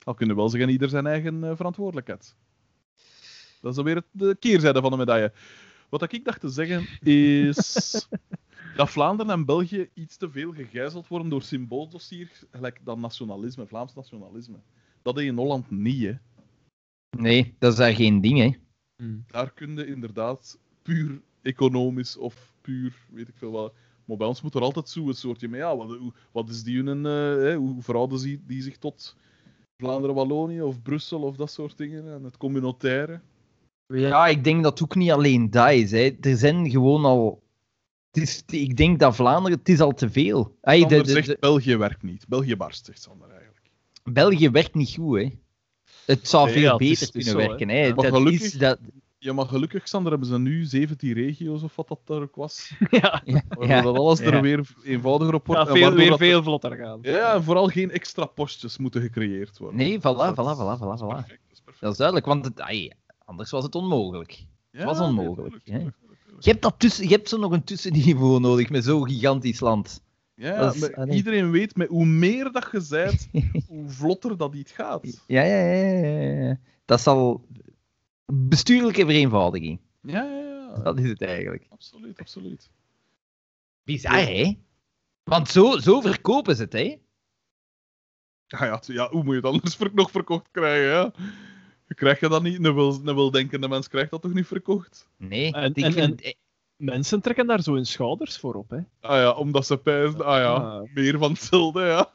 Al 0.05 0.15
kunnen 0.15 0.34
we 0.34 0.40
wel 0.40 0.50
zeggen, 0.50 0.70
ieder 0.70 0.89
zijn 0.89 1.06
eigen 1.06 1.44
eh, 1.44 1.56
verantwoordelijkheid. 1.56 2.36
Dat 3.66 3.76
is 3.76 3.84
dan 3.84 3.94
weer 3.94 4.02
het, 4.02 4.28
de 4.28 4.36
keerzijde 4.40 4.80
van 4.80 4.90
de 4.90 4.96
medaille. 4.96 5.32
Wat 5.88 6.12
ik 6.12 6.24
dacht 6.24 6.40
te 6.40 6.48
zeggen 6.48 6.86
is 7.00 8.08
dat 8.76 8.90
Vlaanderen 8.90 9.32
en 9.32 9.44
België 9.44 9.88
iets 9.94 10.16
te 10.16 10.30
veel 10.30 10.52
gegijzeld 10.52 11.08
worden 11.08 11.28
door 11.28 11.42
symbooldossiers, 11.42 12.44
gelijk 12.50 12.80
dat 12.84 12.98
nationalisme, 12.98 13.66
Vlaams 13.66 13.94
nationalisme. 13.94 14.56
Dat 15.02 15.18
is 15.18 15.24
in 15.24 15.36
Holland 15.36 15.70
niet, 15.70 16.02
hè. 16.02 16.14
Nee, 17.18 17.54
dat 17.58 17.72
is 17.72 17.78
daar 17.78 17.94
geen 17.94 18.20
ding, 18.20 18.38
hè. 18.38 18.50
daar 19.26 19.52
kun 19.52 19.76
je 19.76 19.86
inderdaad 19.86 20.58
puur 20.82 21.20
economisch 21.42 22.16
of 22.16 22.54
puur, 22.60 22.96
weet 23.10 23.28
ik 23.28 23.36
veel 23.36 23.50
wat. 23.50 23.74
Maar 24.04 24.16
bij 24.16 24.26
ons 24.26 24.42
moet 24.42 24.54
er 24.54 24.62
altijd 24.62 24.88
zo 24.88 25.08
een 25.08 25.14
soortje 25.14 25.48
mee. 25.48 25.60
Ja, 25.60 25.76
wat, 26.32 26.48
is 26.48 26.62
die 26.62 26.82
hun, 26.82 27.06
eh, 27.06 27.42
hè, 27.42 27.56
hoe 27.56 27.82
verhouden 27.82 28.22
die, 28.22 28.42
die 28.46 28.62
zich 28.62 28.76
tot 28.76 29.16
Vlaanderen-Wallonië 29.82 30.62
of 30.62 30.82
Brussel 30.82 31.22
of 31.22 31.36
dat 31.36 31.50
soort 31.50 31.76
dingen 31.76 32.12
en 32.12 32.24
het 32.24 32.36
communautaire? 32.36 33.20
Ja, 33.86 34.26
ik 34.26 34.44
denk 34.44 34.62
dat 34.62 34.82
ook 34.82 34.94
niet 34.94 35.10
alleen 35.10 35.50
dat 35.50 35.70
is. 35.70 35.90
Hè. 35.90 36.10
Er 36.20 36.36
zijn 36.36 36.70
gewoon 36.70 37.05
al. 37.05 37.42
Het 38.10 38.23
is, 38.23 38.42
ik 38.47 38.76
denk 38.76 38.98
dat 38.98 39.15
Vlaanderen, 39.16 39.58
het 39.58 39.68
is 39.68 39.81
al 39.81 39.92
te 39.94 40.10
veel. 40.10 40.56
Ay, 40.62 40.74
de, 40.76 40.81
Sander 40.81 41.05
de- 41.05 41.10
zegt 41.12 41.26
de- 41.26 41.36
België 41.40 41.76
werkt 41.76 42.02
niet. 42.02 42.24
België 42.28 42.56
barst, 42.56 42.84
zegt 42.84 43.02
Sander 43.02 43.28
eigenlijk. 43.31 43.70
België 44.05 44.50
werkt 44.50 44.74
niet 44.74 44.94
goed, 44.94 45.18
hè. 45.18 45.28
Het 46.06 46.28
zou 46.28 46.44
Nee, 46.44 46.52
veel 46.55 46.62
ja, 46.62 46.68
het 46.70 46.78
beter 46.78 47.06
het 47.06 47.15
is 47.15 47.24
kunnen 47.24 47.42
zo, 47.42 47.48
werken. 47.48 47.68
hè. 47.68 47.76
Ja. 47.86 47.94
Maar 47.94 48.05
Dat 48.05 48.15
gelukkig- 48.15 48.42
is, 48.42 48.52
dat, 48.52 48.78
Ja, 49.18 49.32
maar 49.32 49.47
gelukkig, 49.47 49.89
Sander, 49.89 50.10
hebben 50.10 50.28
ze 50.28 50.39
nu 50.39 50.65
17 50.65 51.12
regio's 51.12 51.62
of 51.62 51.76
wat 51.76 51.89
dat 51.89 52.00
daar 52.05 52.20
ook 52.23 52.36
was. 52.36 52.73
ja, 52.90 53.23
ja, 53.24 53.42
Waardoor 53.48 53.66
ja, 53.68 53.82
dat 53.82 53.97
alles 53.97 54.18
ja. 54.18 54.24
er 54.31 54.40
weer 54.42 54.68
eenvoudiger 54.84 55.34
op 55.34 55.47
wordt. 55.47 55.68
en 55.68 55.76
veel, 55.76 55.92
weer 55.92 56.08
dat- 56.08 56.18
veel 56.18 56.42
vlotter 56.42 56.76
gaan. 56.76 56.98
Ja, 57.02 57.34
en 57.34 57.42
vooral 57.42 57.66
geen 57.68 57.90
extra 57.90 58.24
postjes 58.26 58.78
moeten 58.78 59.00
gecreëerd 59.00 59.58
worden. 59.58 59.76
Nee, 59.78 59.98
voilà, 59.98 60.02
Dat 60.02 60.28
is- 60.28 60.44
voilà, 60.44 60.56
voilà, 60.58 60.78
voilà, 60.78 60.78
dat 60.78 60.94
is 60.94 61.00
voilà. 61.02 61.08
perfect, 61.15 61.40
dat 61.48 61.52
is 61.52 61.60
perfect. 61.65 61.81
Dat 61.81 61.90
is 61.90 61.97
duidelijk, 61.97 62.26
want 62.26 62.44
het, 62.44 62.60
ay, 62.60 62.92
anders 63.26 63.50
was 63.50 63.64
het 63.64 63.74
onmogelijk. 63.74 64.46
Ja, 64.70 64.84
was 64.84 65.00
onmogelijk, 65.00 65.60
hè. 65.64 65.78
Je 66.38 66.50
hebt, 66.50 66.62
dat 66.62 66.74
tussen, 66.78 67.05
je 67.08 67.10
hebt 67.14 67.28
zo 67.28 67.38
nog 67.38 67.52
een 67.52 67.64
tussenniveau 67.64 68.40
nodig 68.40 68.70
met 68.70 68.84
zo'n 68.84 69.08
gigantisch 69.08 69.60
land. 69.60 70.05
Ja, 70.34 70.56
Dat 70.56 70.74
is- 70.74 70.80
maar 70.80 70.94
allee. 70.94 71.16
iedereen 71.16 71.50
weet, 71.50 71.76
met 71.76 71.88
hoe 71.88 72.06
meer 72.06 72.52
dat 72.52 72.68
je 72.72 72.80
zijt, 72.80 73.28
hoe 73.68 73.88
vlotter 73.88 74.36
dat 74.36 74.55
iets 74.55 74.72
gaat. 74.72 75.22
Ja, 75.26 75.42
ja, 75.42 75.58
ja, 75.72 75.82
ja, 76.08 76.44
ja. 76.46 76.58
Dat 76.84 77.00
zal 77.00 77.46
bestuurlijke 78.32 79.05
vereenvoudiging. 79.05 79.80
Ja, 80.02 80.22
ja, 80.22 80.40
ja. 80.40 80.82
Dat 80.82 80.98
is 80.98 81.08
het 81.08 81.22
eigenlijk. 81.22 81.66
Absoluut, 81.68 82.18
absoluut. 82.20 82.70
Bizar, 83.84 84.18
hè? 84.26 84.58
Want 85.24 85.48
zo, 85.48 85.78
zo 85.78 86.00
verkopen 86.00 86.56
ze 86.56 86.62
het, 86.62 86.72
hè? 86.72 86.98
Ja, 88.46 88.64
ja, 88.64 88.78
t- 88.78 88.86
ja, 88.86 89.08
hoe 89.10 89.22
moet 89.24 89.34
je 89.34 89.40
het 89.40 89.50
anders 89.50 89.78
nog 89.94 90.10
verkocht 90.10 90.48
krijgen, 90.50 90.90
ja? 90.90 91.12
Je 91.89 91.94
krijgt 91.94 92.20
je 92.20 92.28
dat 92.28 92.42
niet, 92.42 92.65
een, 92.65 92.74
wil, 92.74 93.00
een 93.05 93.15
weldenkende 93.15 93.68
mens 93.68 93.89
krijgt 93.89 94.10
dat 94.10 94.23
toch 94.23 94.32
niet 94.34 94.47
verkocht? 94.47 95.08
Nee, 95.16 95.52
En- 95.52 95.74
ik 95.74 95.84
en- 95.84 95.92
vind- 95.92 96.34
Mensen 96.76 97.20
trekken 97.20 97.47
daar 97.47 97.62
zo 97.62 97.74
hun 97.74 97.86
schouders 97.86 98.39
voor 98.39 98.55
op, 98.55 98.70
hè. 98.70 98.76
Ah 99.00 99.16
ja, 99.16 99.31
omdat 99.32 99.66
ze 99.66 99.76
pijzen, 99.76 100.24
ah 100.24 100.39
ja, 100.39 100.52
Ah. 100.55 100.82
meer 100.94 101.18
van 101.18 101.31
hetzelfde, 101.32 101.81
ja. 101.82 102.12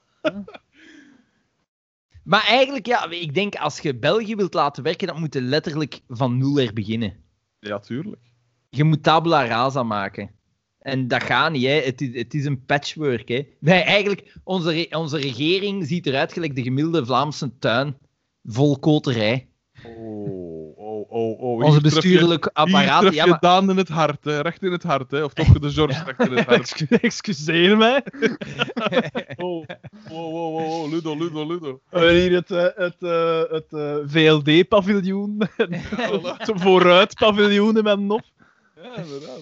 Maar 2.24 2.44
eigenlijk, 2.46 2.86
ja, 2.86 3.10
ik 3.10 3.34
denk 3.34 3.56
als 3.56 3.80
je 3.80 3.96
België 3.96 4.36
wilt 4.36 4.54
laten 4.54 4.84
werken, 4.84 5.08
dan 5.08 5.20
moet 5.20 5.34
je 5.34 5.42
letterlijk 5.42 6.00
van 6.08 6.38
nul 6.38 6.60
er 6.60 6.74
beginnen. 6.74 7.16
Ja, 7.60 7.80
tuurlijk. 7.80 8.22
Je 8.70 8.84
moet 8.84 9.04
tabula 9.04 9.46
rasa 9.46 9.84
maken. 9.84 10.32
En 10.80 11.08
dat 11.08 11.24
gaat 11.24 11.52
niet, 11.52 11.66
hè. 11.66 11.72
Het, 11.82 12.02
is, 12.02 12.16
het 12.16 12.34
is 12.34 12.46
een 12.46 12.66
patchwork. 12.66 13.28
Hè. 13.28 13.48
Wij, 13.60 13.84
eigenlijk, 13.84 14.36
onze, 14.44 14.72
re- 14.72 14.98
onze 14.98 15.18
regering 15.18 15.88
ziet 15.88 16.06
eruit 16.06 16.34
gelijk 16.34 16.56
de 16.56 16.64
gemiddelde 16.64 17.06
Vlaamse 17.06 17.58
tuin. 17.60 17.98
Vol 18.44 18.80
koterij. 18.80 19.48
Oh, 19.86 20.78
oh, 20.78 21.12
oh, 21.12 21.40
oh. 21.42 21.64
Onze 21.64 21.72
Hier 21.72 21.80
tref 21.82 21.94
je- 21.94 22.00
bestuurlijk 22.00 22.44
Hier 22.44 22.54
apparaat. 22.54 23.00
tref 23.02 23.12
je 23.14 23.18
Ja, 23.18 23.26
maar, 23.26 23.40
Daan 23.40 23.70
in 23.70 23.78
het 23.78 23.88
hart, 23.90 24.24
hè. 24.26 24.42
recht 24.42 24.64
in 24.64 24.72
het 24.72 24.84
hart, 24.84 25.12
hè. 25.12 25.24
of 25.24 25.34
toch 25.34 25.60
de 25.60 25.70
George 25.72 26.04
recht 26.04 26.20
in 26.30 26.36
het 26.38 26.46
hart. 26.48 26.60
Excu- 26.60 26.96
Excuseer 27.02 27.78
mij. 27.78 28.04
Oh, 29.36 29.66
wow, 30.10 30.32
wow, 30.32 30.32
wow, 30.32 30.68
wow, 30.68 30.92
Ludo, 30.92 31.16
Ludo, 31.18 31.48
Ludo. 31.48 31.82
We 31.90 31.98
hebben 32.00 32.16
hier 32.22 32.32
het, 32.34 32.52
eh, 32.52 32.66
het, 32.76 32.96
eh, 33.04 33.42
het 33.50 33.74
eh, 33.74 33.96
VLD-paviljoen. 34.06 35.42
het 35.58 36.52
vooruit-paviljoen 36.56 37.78
in 37.78 37.84
mijn 37.84 38.06
nop. 38.06 38.22
Ja, 38.76 38.96
inderdaad. 38.98 39.42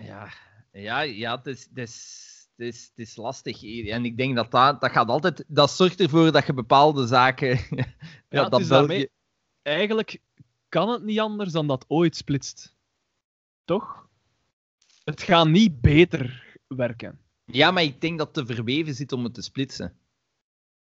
ja, 0.00 0.28
ja, 0.72 1.00
ja 1.00 1.36
het, 1.36 1.46
is, 1.46 1.66
het, 1.74 1.78
is, 1.88 2.24
het, 2.56 2.66
is, 2.66 2.90
het 2.96 3.06
is 3.08 3.16
lastig. 3.16 3.62
En 3.88 4.04
ik 4.04 4.16
denk 4.16 4.36
dat 4.36 4.50
dat, 4.50 4.80
dat 4.80 4.90
gaat 4.90 5.08
altijd... 5.08 5.44
Dat 5.48 5.70
zorgt 5.70 6.00
ervoor 6.00 6.32
dat 6.32 6.46
je 6.46 6.52
bepaalde 6.54 7.06
zaken... 7.06 7.60
ja, 8.28 8.48
dat 8.48 8.60
is 8.60 8.68
België... 8.68 8.86
daarmee- 8.88 9.10
Eigenlijk 9.62 10.20
kan 10.68 10.88
het 10.88 11.02
niet 11.02 11.20
anders 11.20 11.52
dan 11.52 11.66
dat 11.66 11.84
ooit 11.88 12.16
splitst. 12.16 12.74
Toch? 13.64 14.08
Het 15.04 15.22
gaat 15.22 15.46
niet 15.48 15.80
beter 15.80 16.56
werken. 16.66 17.20
Ja, 17.44 17.70
maar 17.70 17.82
ik 17.82 18.00
denk 18.00 18.18
dat 18.18 18.36
het 18.36 18.46
te 18.46 18.54
verweven 18.54 18.94
zit 18.94 19.12
om 19.12 19.24
het 19.24 19.34
te 19.34 19.42
splitsen. 19.42 19.98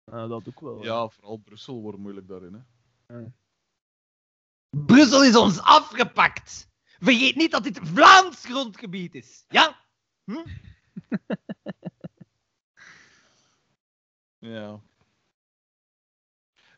Eh, 0.05 0.29
dat 0.29 0.49
ook 0.49 0.61
wel. 0.61 0.83
Ja, 0.85 1.09
vooral 1.09 1.37
Brussel 1.37 1.81
wordt 1.81 1.99
moeilijk 1.99 2.29
daarin. 2.29 2.67
Hè. 3.07 3.23
Brussel 4.71 5.25
is 5.25 5.37
ons 5.37 5.61
afgepakt. 5.61 6.69
Vergeet 6.99 7.37
niet 7.37 7.51
dat 7.51 7.63
dit 7.65 7.79
Vlaams 7.83 8.45
grondgebied 8.45 9.15
is. 9.15 9.45
Ja? 9.49 9.85
Hm? 10.25 10.45
Ja. 14.39 14.81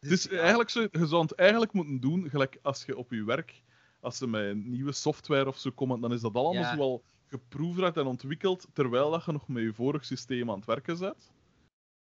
Het 0.03 0.11
is 0.11 0.29
eigenlijk 0.29 0.71
zo, 0.71 0.81
je 0.91 1.07
zou 1.07 1.23
het 1.23 1.35
eigenlijk 1.35 1.73
moeten 1.73 2.01
doen, 2.01 2.31
gelijk 2.31 2.59
als 2.63 2.85
je 2.85 2.97
op 2.97 3.11
je 3.11 3.25
werk, 3.25 3.63
als 4.01 4.17
ze 4.17 4.27
met 4.27 4.43
een 4.43 4.71
nieuwe 4.71 4.93
software 4.93 5.47
of 5.47 5.59
zo 5.59 5.71
komen, 5.71 6.01
dan 6.01 6.13
is 6.13 6.21
dat 6.21 6.35
allemaal 6.35 6.63
Ja. 6.63 6.71
zo 6.71 6.77
wel 6.77 7.03
geproefd 7.27 7.97
en 7.97 8.07
ontwikkeld, 8.07 8.67
terwijl 8.73 9.11
dat 9.11 9.25
je 9.25 9.33
nog 9.33 9.49
met 9.49 9.63
je 9.63 9.75
vorig 9.75 10.05
systeem 10.05 10.51
aan 10.51 10.57
het 10.57 10.65
werken 10.65 10.99
bent. 10.99 11.33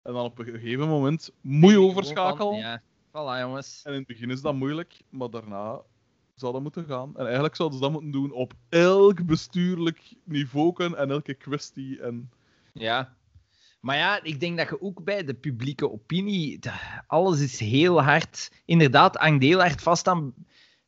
En 0.02 0.12
dan 0.12 0.24
op 0.24 0.38
een 0.38 0.44
gegeven 0.44 0.88
moment 0.88 1.30
moet 1.40 1.70
je 1.70 1.80
overschakelen. 1.80 2.56
Ja. 2.56 2.82
Voilà, 3.08 3.40
jongens. 3.40 3.82
En 3.82 3.92
in 3.92 3.98
het 3.98 4.06
begin 4.06 4.30
is 4.30 4.40
dat 4.40 4.54
moeilijk, 4.54 5.00
maar 5.10 5.30
daarna 5.30 5.80
zou 6.34 6.52
dat 6.52 6.62
moeten 6.62 6.84
gaan. 6.84 7.16
En 7.16 7.24
eigenlijk 7.24 7.56
zouden 7.56 7.78
ze 7.78 7.84
dat 7.84 7.92
moeten 7.92 8.10
doen 8.10 8.32
op 8.32 8.52
elk 8.68 9.26
bestuurlijk 9.26 10.14
niveau 10.24 10.84
en 10.84 11.10
elke 11.10 11.34
kwestie. 11.34 12.00
En... 12.00 12.30
Ja. 12.72 13.16
Maar 13.82 13.96
ja, 13.96 14.22
ik 14.22 14.40
denk 14.40 14.58
dat 14.58 14.68
je 14.68 14.80
ook 14.80 15.04
bij 15.04 15.24
de 15.24 15.34
publieke 15.34 15.90
opinie. 15.90 16.58
Alles 17.06 17.40
is 17.40 17.60
heel 17.60 18.02
hard. 18.02 18.50
Inderdaad, 18.64 19.16
hangt 19.16 19.42
heel 19.42 19.60
hard 19.60 19.82
vast 19.82 20.08
aan 20.08 20.34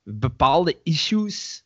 bepaalde 0.03 0.81
issues. 0.83 1.65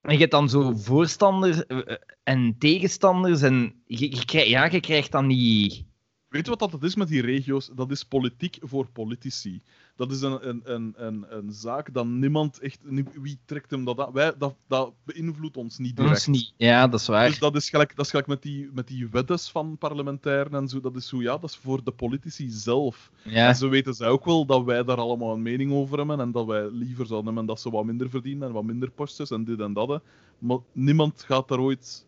En 0.00 0.12
je 0.12 0.18
hebt 0.18 0.30
dan 0.30 0.48
zo 0.48 0.72
voorstanders 0.76 1.66
eh, 1.66 1.78
eh, 1.78 1.96
en 2.22 2.58
tegenstanders. 2.58 3.42
En 3.42 3.82
je, 3.84 4.10
je 4.10 4.48
ja, 4.48 4.64
je 4.64 4.80
krijgt 4.80 5.12
dan 5.12 5.28
die. 5.28 5.94
Weet 6.36 6.44
je 6.44 6.56
wat 6.56 6.80
dat 6.80 6.82
is 6.82 6.96
met 6.96 7.08
die 7.08 7.22
regio's? 7.22 7.70
Dat 7.74 7.90
is 7.90 8.04
politiek 8.04 8.58
voor 8.60 8.88
politici. 8.92 9.62
Dat 9.96 10.10
is 10.10 10.20
een, 10.20 10.48
een, 10.48 10.60
een, 10.64 10.94
een, 10.96 11.24
een 11.28 11.52
zaak 11.52 11.94
dat 11.94 12.06
niemand 12.06 12.58
echt... 12.58 12.78
Wie 13.20 13.38
trekt 13.44 13.70
hem 13.70 13.84
dat 13.84 14.00
aan? 14.00 14.12
Wij, 14.12 14.32
dat, 14.38 14.54
dat 14.68 14.92
beïnvloedt 15.04 15.56
ons 15.56 15.78
niet 15.78 15.96
direct. 15.96 16.14
Ons 16.14 16.26
niet. 16.26 16.52
Ja, 16.56 16.88
dat 16.88 17.00
is 17.00 17.06
waar. 17.06 17.28
Dus 17.28 17.38
dat 17.38 17.56
is 17.56 17.70
gelijk, 17.70 17.96
dat 17.96 18.04
is 18.04 18.10
gelijk 18.10 18.28
met, 18.28 18.42
die, 18.42 18.70
met 18.72 18.88
die 18.88 19.08
weddes 19.08 19.50
van 19.50 19.78
parlementairen 19.78 20.54
en 20.54 20.68
zo. 20.68 20.80
Dat 20.80 20.96
is 20.96 21.08
zo, 21.08 21.22
ja, 21.22 21.38
dat 21.38 21.50
is 21.50 21.56
voor 21.56 21.84
de 21.84 21.90
politici 21.90 22.50
zelf. 22.50 23.10
ja. 23.24 23.48
En 23.48 23.56
zo 23.56 23.68
weten 23.68 23.94
zij 23.94 24.08
ook 24.08 24.24
wel 24.24 24.46
dat 24.46 24.64
wij 24.64 24.84
daar 24.84 24.96
allemaal 24.96 25.32
een 25.32 25.42
mening 25.42 25.72
over 25.72 25.98
hebben 25.98 26.20
en 26.20 26.32
dat 26.32 26.46
wij 26.46 26.70
liever 26.70 27.06
zouden 27.06 27.26
hebben 27.26 27.46
dat 27.46 27.60
ze 27.60 27.70
wat 27.70 27.84
minder 27.84 28.10
verdienen 28.10 28.48
en 28.48 28.54
wat 28.54 28.64
minder 28.64 28.90
postjes 28.90 29.30
en 29.30 29.44
dit 29.44 29.60
en 29.60 29.72
dat. 29.72 30.02
Maar 30.38 30.58
niemand 30.72 31.22
gaat 31.22 31.48
daar 31.48 31.60
ooit... 31.60 32.05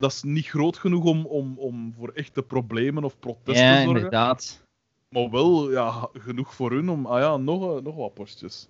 Dat 0.00 0.10
is 0.12 0.22
niet 0.22 0.46
groot 0.46 0.78
genoeg 0.78 1.04
om, 1.04 1.26
om, 1.26 1.58
om 1.58 1.94
voor 1.98 2.08
echte 2.08 2.42
problemen 2.42 3.04
of 3.04 3.18
protesten 3.18 3.64
ja, 3.66 3.76
te 3.76 3.82
zorgen. 3.82 3.94
inderdaad. 3.96 4.64
Maar 5.08 5.30
wel 5.30 5.70
ja, 5.70 6.08
genoeg 6.12 6.54
voor 6.54 6.70
hun 6.70 6.88
om, 6.90 7.06
ah 7.06 7.20
ja, 7.20 7.36
nog, 7.36 7.76
eh, 7.76 7.82
nog 7.82 7.94
wat 7.96 8.14
postjes. 8.14 8.68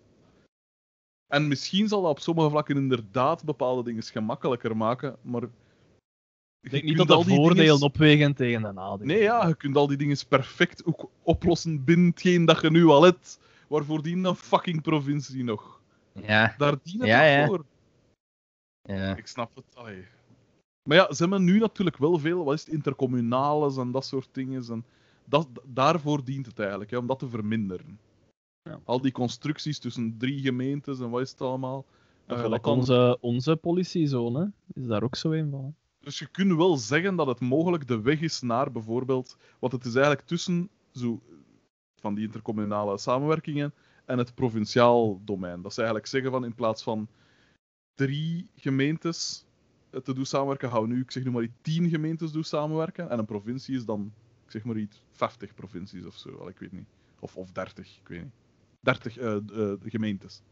En 1.27 1.49
misschien 1.49 1.89
zal 1.89 2.03
dat 2.03 2.11
op 2.11 2.21
sommige 2.21 2.51
vlakken 2.51 2.77
inderdaad 2.77 3.45
bepaalde 3.45 3.83
dingen 3.83 4.03
gemakkelijker 4.03 4.77
maken, 4.77 5.17
maar... 5.23 5.43
Ik 5.43 6.71
denk 6.71 6.83
je 6.83 6.89
niet 6.89 6.97
kunt 6.97 7.09
dat 7.09 7.25
die 7.25 7.35
voordelen 7.37 7.65
dinges- 7.65 7.83
opwegen 7.83 8.35
tegen 8.35 8.63
de 8.63 8.73
nadelen. 8.73 9.07
Nee, 9.07 9.23
ja, 9.23 9.47
je 9.47 9.55
kunt 9.57 9.77
al 9.77 9.87
die 9.87 9.97
dingen 9.97 10.17
perfect 10.29 10.85
ook 10.85 11.11
oplossen 11.23 11.85
binnen 11.85 12.07
hetgeen 12.11 12.45
dat 12.45 12.61
je 12.61 12.71
nu 12.71 12.85
al 12.87 13.03
hebt. 13.03 13.41
Waarvoor 13.69 14.03
dient 14.03 14.27
een 14.27 14.35
fucking 14.35 14.83
provincie 14.83 15.45
nog? 15.45 15.81
Ja, 16.13 16.55
Daar 16.59 16.75
dient 16.83 16.99
het 17.01 17.09
Ja, 17.09 17.23
ja. 17.23 17.47
voor. 17.47 17.65
ja. 18.83 19.17
Ik 19.17 19.27
snap 19.27 19.55
het. 19.55 19.65
Allee. 19.75 20.07
Maar 20.91 20.99
ja, 20.99 21.13
ze 21.13 21.23
hebben 21.23 21.45
nu 21.45 21.59
natuurlijk 21.59 21.97
wel 21.97 22.19
veel, 22.19 22.45
wat 22.45 22.55
is 22.55 22.65
het, 22.65 22.75
intercommunales 22.75 23.77
en 23.77 23.91
dat 23.91 24.05
soort 24.05 24.29
dingen. 24.33 24.65
En 24.69 24.85
dat, 25.25 25.49
daarvoor 25.65 26.25
dient 26.25 26.47
het 26.47 26.59
eigenlijk, 26.59 26.91
hè, 26.91 26.97
om 26.97 27.07
dat 27.07 27.19
te 27.19 27.29
verminderen. 27.29 27.99
Ja. 28.63 28.81
Al 28.85 29.01
die 29.01 29.13
constructies 29.13 29.79
tussen 29.79 30.15
drie 30.19 30.41
gemeentes 30.41 31.01
en 31.01 31.11
wat 31.11 31.21
is 31.21 31.31
het 31.31 31.41
allemaal. 31.41 31.85
Uh, 32.27 32.37
dat 32.37 32.49
like 32.51 32.61
kan- 32.61 32.79
onze, 32.79 33.19
onze 33.21 33.57
politiezone 33.57 34.53
is 34.73 34.87
daar 34.87 35.03
ook 35.03 35.17
zo 35.17 35.33
een 35.33 35.51
van. 35.51 35.75
Dus 36.01 36.19
je 36.19 36.27
kunt 36.27 36.57
wel 36.57 36.77
zeggen 36.77 37.17
dat 37.17 37.27
het 37.27 37.41
mogelijk 37.41 37.87
de 37.87 38.01
weg 38.01 38.21
is 38.21 38.41
naar 38.41 38.73
bijvoorbeeld. 38.73 39.37
Want 39.59 39.73
het 39.73 39.85
is 39.85 39.95
eigenlijk 39.95 40.27
tussen 40.27 40.69
zo, 40.93 41.21
van 42.01 42.15
die 42.15 42.25
intercommunale 42.25 42.99
samenwerkingen 42.99 43.75
en 44.05 44.19
het 44.19 44.35
provinciaal 44.35 45.21
domein. 45.25 45.63
Dat 45.63 45.73
ze 45.73 45.79
eigenlijk 45.79 46.09
zeggen 46.09 46.31
van 46.31 46.45
in 46.45 46.55
plaats 46.55 46.83
van 46.83 47.09
drie 47.95 48.51
gemeentes 48.57 49.45
eh, 49.45 49.50
te 49.91 50.15
doen 50.15 50.27
samenwerken, 50.27 50.71
gaan 50.71 50.83
we 50.83 50.89
nu, 50.89 51.01
ik 51.01 51.11
zeg 51.11 51.25
nu 51.25 51.31
maar 51.31 51.43
iets, 51.43 51.55
tien 51.63 51.89
gemeentes 51.89 52.33
doen 52.33 52.45
samenwerken. 52.45 53.11
En 53.11 53.19
een 53.19 53.25
provincie 53.25 53.77
is 53.77 53.85
dan, 53.85 54.13
ik 54.45 54.51
zeg 54.51 54.65
maar 54.65 54.77
iets, 54.77 55.03
50 55.11 55.55
provincies 55.55 56.05
of 56.05 56.17
zo. 56.17 56.39
Wel, 56.39 56.49
ik 56.49 56.59
weet 56.59 56.73
niet. 56.73 56.89
Of, 57.19 57.37
of 57.37 57.53
30, 57.53 57.99
ik 57.99 58.09
weet 58.09 58.23
niet. 58.23 58.33
30 58.81 59.19
eh, 59.19 59.37
eh, 59.37 59.79
gemeentes. 59.85 60.43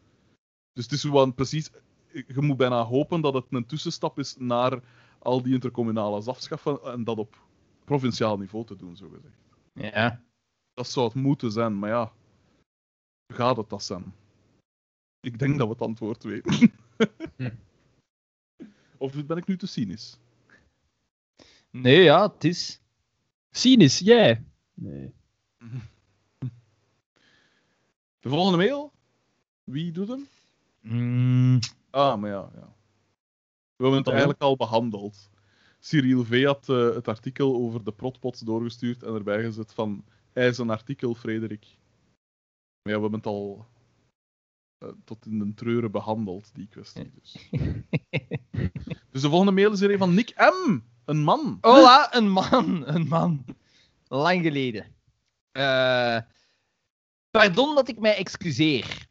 Dus 0.73 0.85
het 0.85 0.93
is 0.93 1.01
gewoon 1.01 1.35
precies. 1.35 1.71
Je 2.13 2.41
moet 2.41 2.57
bijna 2.57 2.85
hopen 2.85 3.21
dat 3.21 3.35
het 3.35 3.45
een 3.51 3.67
tussenstap 3.67 4.19
is 4.19 4.37
naar 4.39 4.81
al 5.19 5.43
die 5.43 5.55
intercommunales 5.55 6.27
afschaffen 6.27 6.83
en 6.83 7.05
dat 7.05 7.19
op 7.19 7.47
provinciaal 7.85 8.39
niveau 8.39 8.65
te 8.65 8.77
doen, 8.77 8.97
zo 8.97 9.09
gezegd. 9.09 9.95
ja. 9.95 10.23
Dat 10.75 10.89
zou 10.89 11.07
het 11.07 11.15
moeten 11.15 11.53
zijn, 11.53 11.79
maar 11.79 11.91
ja, 11.91 12.13
gaat 13.35 13.57
het 13.57 13.71
dat 13.71 13.83
zijn? 13.83 14.15
Ik 15.21 15.39
denk 15.39 15.59
dat 15.59 15.67
we 15.67 15.73
het 15.73 15.83
antwoord 15.83 16.23
weten. 16.23 16.73
Hm. 17.37 17.49
Of 18.99 19.27
ben 19.27 19.37
ik 19.37 19.47
nu 19.47 19.57
te 19.57 19.67
cynisch? 19.67 20.19
Nee, 21.71 22.03
ja, 22.03 22.31
het 22.33 22.45
is. 22.45 22.81
Cynisch, 23.51 23.99
jij? 23.99 24.45
Nee. 24.75 25.13
De 28.21 28.29
volgende 28.29 28.57
mail? 28.59 28.93
Wie 29.65 29.93
doet 29.93 30.09
hem? 30.09 30.29
Mm, 30.81 31.59
Ah, 31.91 32.21
maar 32.21 32.31
ja, 32.31 32.51
ja. 32.55 32.77
We 33.77 33.85
hebben 33.85 33.95
het 33.95 34.05
Dan? 34.05 34.13
eigenlijk 34.15 34.43
al 34.43 34.57
behandeld. 34.57 35.31
Cyril 35.79 36.25
V 36.25 36.45
had 36.45 36.69
eh, 36.69 36.95
het 36.95 37.09
artikel 37.09 37.55
over 37.55 37.85
de 37.85 37.93
protpots 37.93 38.41
doorgestuurd 38.41 39.03
en 39.03 39.15
erbij 39.15 39.43
gezet 39.43 39.73
van 39.73 40.05
hij 40.33 40.49
is 40.49 40.59
een 40.59 40.71
artikel, 40.71 41.15
Frederik. 41.15 41.65
Maar 42.83 42.93
ja, 42.93 42.95
we 42.95 43.01
hebben 43.01 43.13
het 43.13 43.27
al 43.27 43.67
eh, 44.79 44.89
tot 45.05 45.27
in 45.27 45.39
de 45.39 45.55
treuren 45.55 45.91
behandeld, 45.91 46.55
die 46.55 46.67
kwestie. 46.69 47.13
Dus. 47.15 47.49
dus 49.13 49.23
de 49.23 49.29
volgende 49.29 49.53
mail 49.53 49.73
is 49.73 49.81
er 49.81 49.91
een 49.93 49.99
van 49.99 50.15
Nick 50.15 50.35
M. 50.37 50.79
Een 51.05 51.23
man. 51.23 51.59
Hola, 51.61 52.15
een 52.15 52.31
man, 52.31 52.87
een 52.87 53.09
man. 53.09 53.45
Lang 54.09 54.43
geleden. 54.43 54.87
Eh, 55.53 56.19
pardon 57.31 57.75
dat 57.75 57.89
ik 57.89 57.99
mij 57.99 58.17
excuseer. 58.17 59.07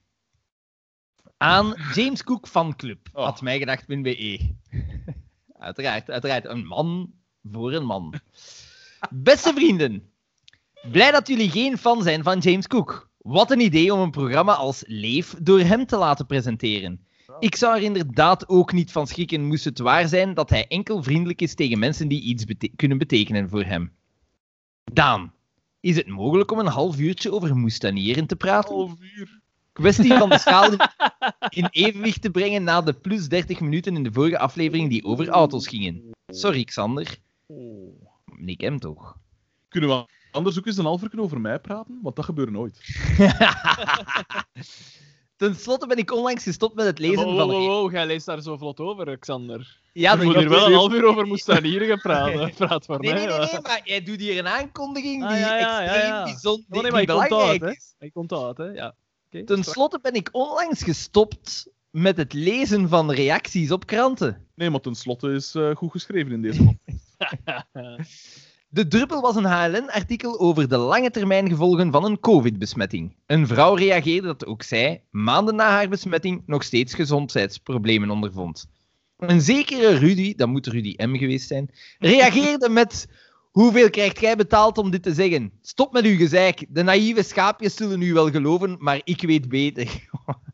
Aan 1.38 1.76
James 1.94 2.24
Cook 2.24 2.48
fanclub, 2.48 3.10
Oh. 3.14 3.24
had 3.24 3.42
mijgedacht.be. 3.42 4.56
uiteraard, 5.60 6.10
uiteraard. 6.10 6.46
Een 6.46 6.66
man 6.66 7.14
voor 7.52 7.74
een 7.74 7.86
man. 7.86 8.14
Beste 9.10 9.54
vrienden, 9.54 10.12
blij 10.92 11.12
dat 11.12 11.28
jullie 11.28 11.50
geen 11.50 11.78
fan 11.78 12.04
zijn 12.04 12.24
van 12.24 12.40
James 12.40 12.68
Cook. 12.68 13.10
Wat 13.27 13.51
een 13.51 13.59
idee 13.59 13.93
om 13.93 13.99
een 13.99 14.11
programma 14.11 14.53
als 14.53 14.83
Leef 14.85 15.35
door 15.41 15.59
hem 15.59 15.85
te 15.85 15.97
laten 15.97 16.25
presenteren. 16.25 16.99
Ik 17.39 17.56
zou 17.56 17.75
er 17.75 17.83
inderdaad 17.83 18.49
ook 18.49 18.73
niet 18.73 18.91
van 18.91 19.07
schrikken 19.07 19.45
moest 19.45 19.64
het 19.65 19.80
waar 19.80 20.07
zijn 20.07 20.33
dat 20.33 20.49
hij 20.49 20.67
enkel 20.67 21.03
vriendelijk 21.03 21.41
is 21.41 21.56
tegen 21.56 21.80
mensen 21.80 22.07
die 22.07 22.22
iets 22.22 22.45
bete- 22.45 22.72
kunnen 22.75 22.97
betekenen 22.97 23.49
voor 23.49 23.64
hem. 23.64 23.91
Daan, 24.83 25.33
is 25.80 25.95
het 25.95 26.07
mogelijk 26.07 26.51
om 26.51 26.59
een 26.59 26.67
half 26.67 26.99
uurtje 26.99 27.31
over 27.31 27.56
moestanieren 27.56 28.27
te 28.27 28.35
praten? 28.35 28.75
Half 28.75 28.93
uur. 28.99 29.41
Kwestie 29.73 30.14
van 30.14 30.30
de 30.30 30.39
schaal 30.39 30.72
in- 30.72 30.80
in 31.61 31.67
evenwicht 31.72 32.22
te 32.22 32.31
brengen 32.31 32.64
na 32.64 32.81
de 32.81 32.93
plus 32.93 33.27
30 33.27 33.59
minuten 33.59 33.95
in 33.95 34.03
de 34.03 34.11
vorige 34.11 34.38
aflevering 34.39 34.89
die 34.89 35.03
over 35.03 35.27
auto's 35.27 35.67
gingen. 35.67 36.01
Sorry, 36.27 36.64
Xander. 36.64 37.17
Oh. 37.45 38.06
Nick 38.25 38.61
hem 38.61 38.80
toch? 38.80 39.17
Kunnen 39.67 39.89
we 39.89 40.06
anders 40.38 40.57
ook 40.59 40.66
eens 40.66 40.77
een 40.77 40.85
uur 41.14 41.22
over 41.22 41.40
mij 41.41 41.59
praten? 41.59 41.99
Want 42.03 42.16
dat 42.16 42.25
gebeurt 42.25 42.51
nooit. 42.51 42.80
Ten 45.35 45.56
slotte 45.56 45.88
ben 45.88 45.98
ik 45.98 46.14
onlangs 46.14 46.43
gestopt 46.43 46.75
met 46.75 46.85
het 46.85 46.99
lezen 46.99 47.25
Wow, 47.25 47.38
van... 47.38 47.48
wow, 47.49 47.66
wow, 47.66 47.91
jij 47.91 48.06
leest 48.06 48.25
daar 48.25 48.41
zo 48.41 48.57
vlot 48.57 48.80
over, 48.80 49.17
Xander. 49.17 49.80
Ja, 49.93 50.14
Je 50.16 50.24
moet 50.25 50.35
hier 50.35 50.49
wel 50.49 50.66
een 50.67 50.74
half 50.74 50.93
uur 50.93 51.03
over 51.06 51.25
moestanieren 51.27 51.88
gepraat. 51.88 52.56
Praat 52.56 52.85
voor 52.85 52.99
Nee, 52.99 53.14
mij. 53.14 53.25
nee, 53.25 53.38
nee, 53.38 53.48
nee, 53.51 53.61
maar 53.61 53.82
jij 53.83 54.03
doet 54.03 54.19
hier 54.19 54.38
een 54.38 54.48
aankondiging 54.48 55.22
die 55.27 55.32
Ah, 55.35 55.40
ja, 55.40 55.57
ja, 55.59 55.82
ja, 55.82 55.82
extreem 55.83 56.14
ja. 56.14 56.24
bijzonder 56.24 56.66
Oh, 56.69 56.74
nee, 56.74 56.82
die 56.82 56.91
maar 56.91 57.01
ik 57.01 57.07
belangrijk 57.07 57.51
het, 57.51 57.61
hè. 57.61 57.69
is. 57.75 57.95
Ik 57.99 58.16
onthoud, 58.16 58.57
hè. 58.57 58.66
Ja. 58.66 58.95
Oké. 59.27 59.43
Ten 59.43 59.64
slotte 59.64 59.99
ben 60.01 60.14
ik 60.14 60.30
onlangs 60.32 60.83
gestopt 60.83 61.67
met 61.90 62.17
het 62.17 62.33
lezen 62.33 62.90
van 62.90 63.11
reacties 63.11 63.72
op 63.72 63.85
kranten. 63.85 64.48
Nee, 64.56 64.69
maar 64.69 64.80
tenslotte 64.80 65.32
is 65.32 65.56
eh, 65.56 65.75
goed 65.75 65.91
geschreven 65.91 66.32
in 66.32 66.41
deze 66.41 66.64
man. 66.64 66.80
De 68.70 68.88
druppel 68.88 69.22
was 69.22 69.36
een 69.36 69.46
HLN-artikel 69.46 70.40
over 70.40 70.70
de 70.70 70.78
lange 70.78 71.12
termijn 71.12 71.50
gevolgen 71.50 71.92
van 71.92 72.06
een 72.06 72.20
COVID-besmetting. 72.20 73.16
Een 73.26 73.48
vrouw 73.48 73.74
reageerde 73.74 74.28
dat 74.28 74.46
ook 74.46 74.64
zij, 74.64 75.04
maanden 75.10 75.56
na 75.56 75.70
haar 75.70 75.90
besmetting, 75.90 76.44
nog 76.46 76.64
steeds 76.64 76.94
gezondheidsproblemen 76.94 78.10
ondervond. 78.10 78.70
Een 79.18 79.42
zekere 79.42 79.98
Rudy, 79.98 80.36
dat 80.36 80.48
moet 80.48 80.68
Rudy 80.68 80.94
M 80.98 81.16
geweest 81.16 81.48
zijn, 81.48 81.70
reageerde 82.00 82.70
met 82.70 83.08
Hoeveel 83.52 83.90
krijgt 83.90 84.20
jij 84.20 84.36
betaald 84.36 84.78
om 84.78 84.92
dit 84.92 85.04
te 85.04 85.14
zeggen? 85.14 85.52
Stop 85.62 85.94
met 85.94 86.06
uw 86.06 86.18
gezeik. 86.18 86.66
De 86.70 86.84
naïeve 86.84 87.24
schaapjes 87.24 87.76
zullen 87.76 88.02
u 88.02 88.14
wel 88.14 88.32
geloven, 88.32 88.76
maar 88.80 89.02
ik 89.04 89.22
weet 89.22 89.50
beter. 89.50 90.08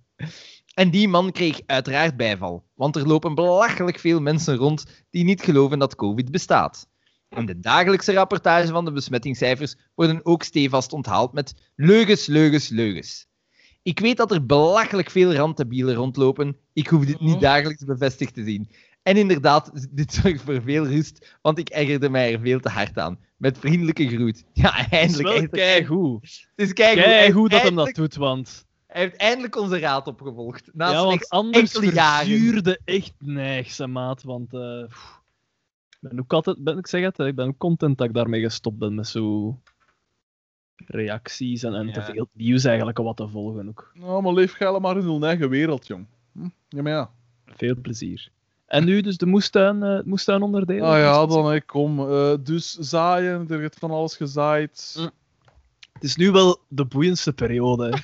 en 0.74 0.90
die 0.90 1.08
man 1.08 1.32
kreeg 1.32 1.62
uiteraard 1.66 2.18
bijval, 2.18 2.64
want 2.76 2.96
er 2.96 3.08
lopen 3.08 3.36
belachelijk 3.36 4.00
veel 4.00 4.20
mensen 4.20 4.56
rond 4.56 4.86
die 5.10 5.24
niet 5.24 5.42
geloven 5.42 5.80
dat 5.80 5.96
COVID 5.96 6.32
bestaat. 6.32 6.88
In 7.36 7.46
de 7.46 7.60
dagelijkse 7.60 8.14
rapportage 8.14 8.68
van 8.68 8.86
de 8.86 8.92
besmettingscijfers 8.92 9.76
worden 9.96 10.26
ook 10.26 10.44
stevast 10.44 10.94
onthaald 10.94 11.34
met 11.34 11.54
leugens, 11.76 12.26
leugens, 12.26 12.70
leugens. 12.70 13.28
Ik 13.82 14.00
weet 14.00 14.18
dat 14.18 14.32
er 14.32 14.46
belachelijk 14.46 15.10
veel 15.10 15.34
randdebielen 15.34 15.96
rondlopen. 15.96 16.58
Ik 16.74 16.88
hoef 16.88 17.06
dit 17.06 17.20
niet 17.20 17.34
Oh. 17.34 17.40
dagelijks 17.42 17.84
bevestigd 17.84 18.34
te 18.34 18.44
zien. 18.44 18.70
En 19.04 19.18
inderdaad, 19.18 19.88
dit 19.92 20.14
zorgt 20.14 20.42
voor 20.42 20.62
veel 20.62 20.88
rust, 20.88 21.38
want 21.42 21.58
ik 21.58 21.70
ergerde 21.70 22.10
mij 22.10 22.34
er 22.34 22.40
veel 22.40 22.60
te 22.60 22.70
hard 22.70 22.98
aan. 22.98 23.20
Met 23.38 23.58
vriendelijke 23.58 24.08
groet. 24.08 24.44
Ja, 24.54 24.72
Het 24.74 24.86
is 24.92 24.98
eindelijk. 24.98 25.28
wel 25.28 25.38
echt. 25.38 25.50
keigoed. 25.50 26.48
Het 26.56 26.68
is 26.68 26.74
keigoed. 26.74 27.04
Hij 27.04 27.12
Kei 27.14 27.22
heeft 27.22 27.34
goed 27.34 27.52
dat 27.52 27.62
hem 27.62 27.76
dat 27.76 27.96
doet, 27.96 28.16
want... 28.16 28.66
Hij 28.88 29.02
heeft 29.02 29.16
eindelijk 29.16 29.56
onze 29.56 29.80
raad 29.80 30.08
opgevolgd. 30.08 30.70
Na 30.74 30.92
ja, 30.92 31.04
want 31.06 31.30
anders 31.30 31.72
jaren. 31.94 32.28
verzuurde 32.28 32.80
echt 32.86 33.14
neigse 33.20 33.88
maat, 33.88 34.24
want... 34.24 34.54
eh, 34.54 34.84
ben 36.10 36.20
ook 36.20 36.34
altijd... 36.34 36.64
Ben, 36.64 36.78
ik 36.78 36.88
zeg 36.88 37.04
het, 37.04 37.18
hè, 37.18 37.28
ik 37.28 37.36
ben 37.36 37.48
ook 37.48 37.58
content 37.58 37.98
dat 37.98 38.08
ik 38.08 38.14
daarmee 38.14 38.42
gestopt 38.42 38.78
ben 38.78 38.96
met 38.96 39.08
zo... 39.08 39.58
reacties 40.88 41.64
en, 41.64 41.74
en 41.74 41.92
te 41.94 42.02
veel 42.02 42.30
nieuws 42.34 42.64
eigenlijk 42.64 43.00
om 43.00 43.06
wat 43.06 43.18
te 43.18 43.28
volgen 43.28 43.68
ook. 43.68 43.92
Nou, 43.94 44.22
maar 44.22 44.34
leef 44.34 44.60
jij 44.60 44.80
maar 44.80 44.98
in 44.98 45.06
uw 45.06 45.22
eigen 45.22 45.50
wereld, 45.50 45.88
jong. 45.88 46.06
Hm? 46.34 46.48
Ja, 46.70 46.82
maar 46.82 46.92
ja. 46.92 47.10
Veel 47.46 47.76
plezier. 47.82 48.32
En 48.66 48.86
nu 48.86 49.02
dus 49.02 49.18
de 49.18 49.26
moestuin, 49.26 49.84
eh 49.84 50.00
moestuin 50.04 50.42
onderdelen? 50.42 50.84
Ah 50.90 50.98
ja, 50.98 51.26
dan 51.26 51.52
hè, 51.52 51.62
kom. 51.62 52.00
eh, 52.00 52.34
dus 52.40 52.74
zaaien, 52.74 53.46
er 53.50 53.60
wordt 53.60 53.80
van 53.80 53.92
alles 53.92 54.16
gezaaid. 54.16 54.96
Mm. 55.00 55.10
Het 55.94 56.04
is 56.04 56.16
nu 56.16 56.32
wel 56.32 56.60
de 56.68 56.86
boeiendste 56.86 57.34
periode. 57.34 57.90
hè. 57.90 57.98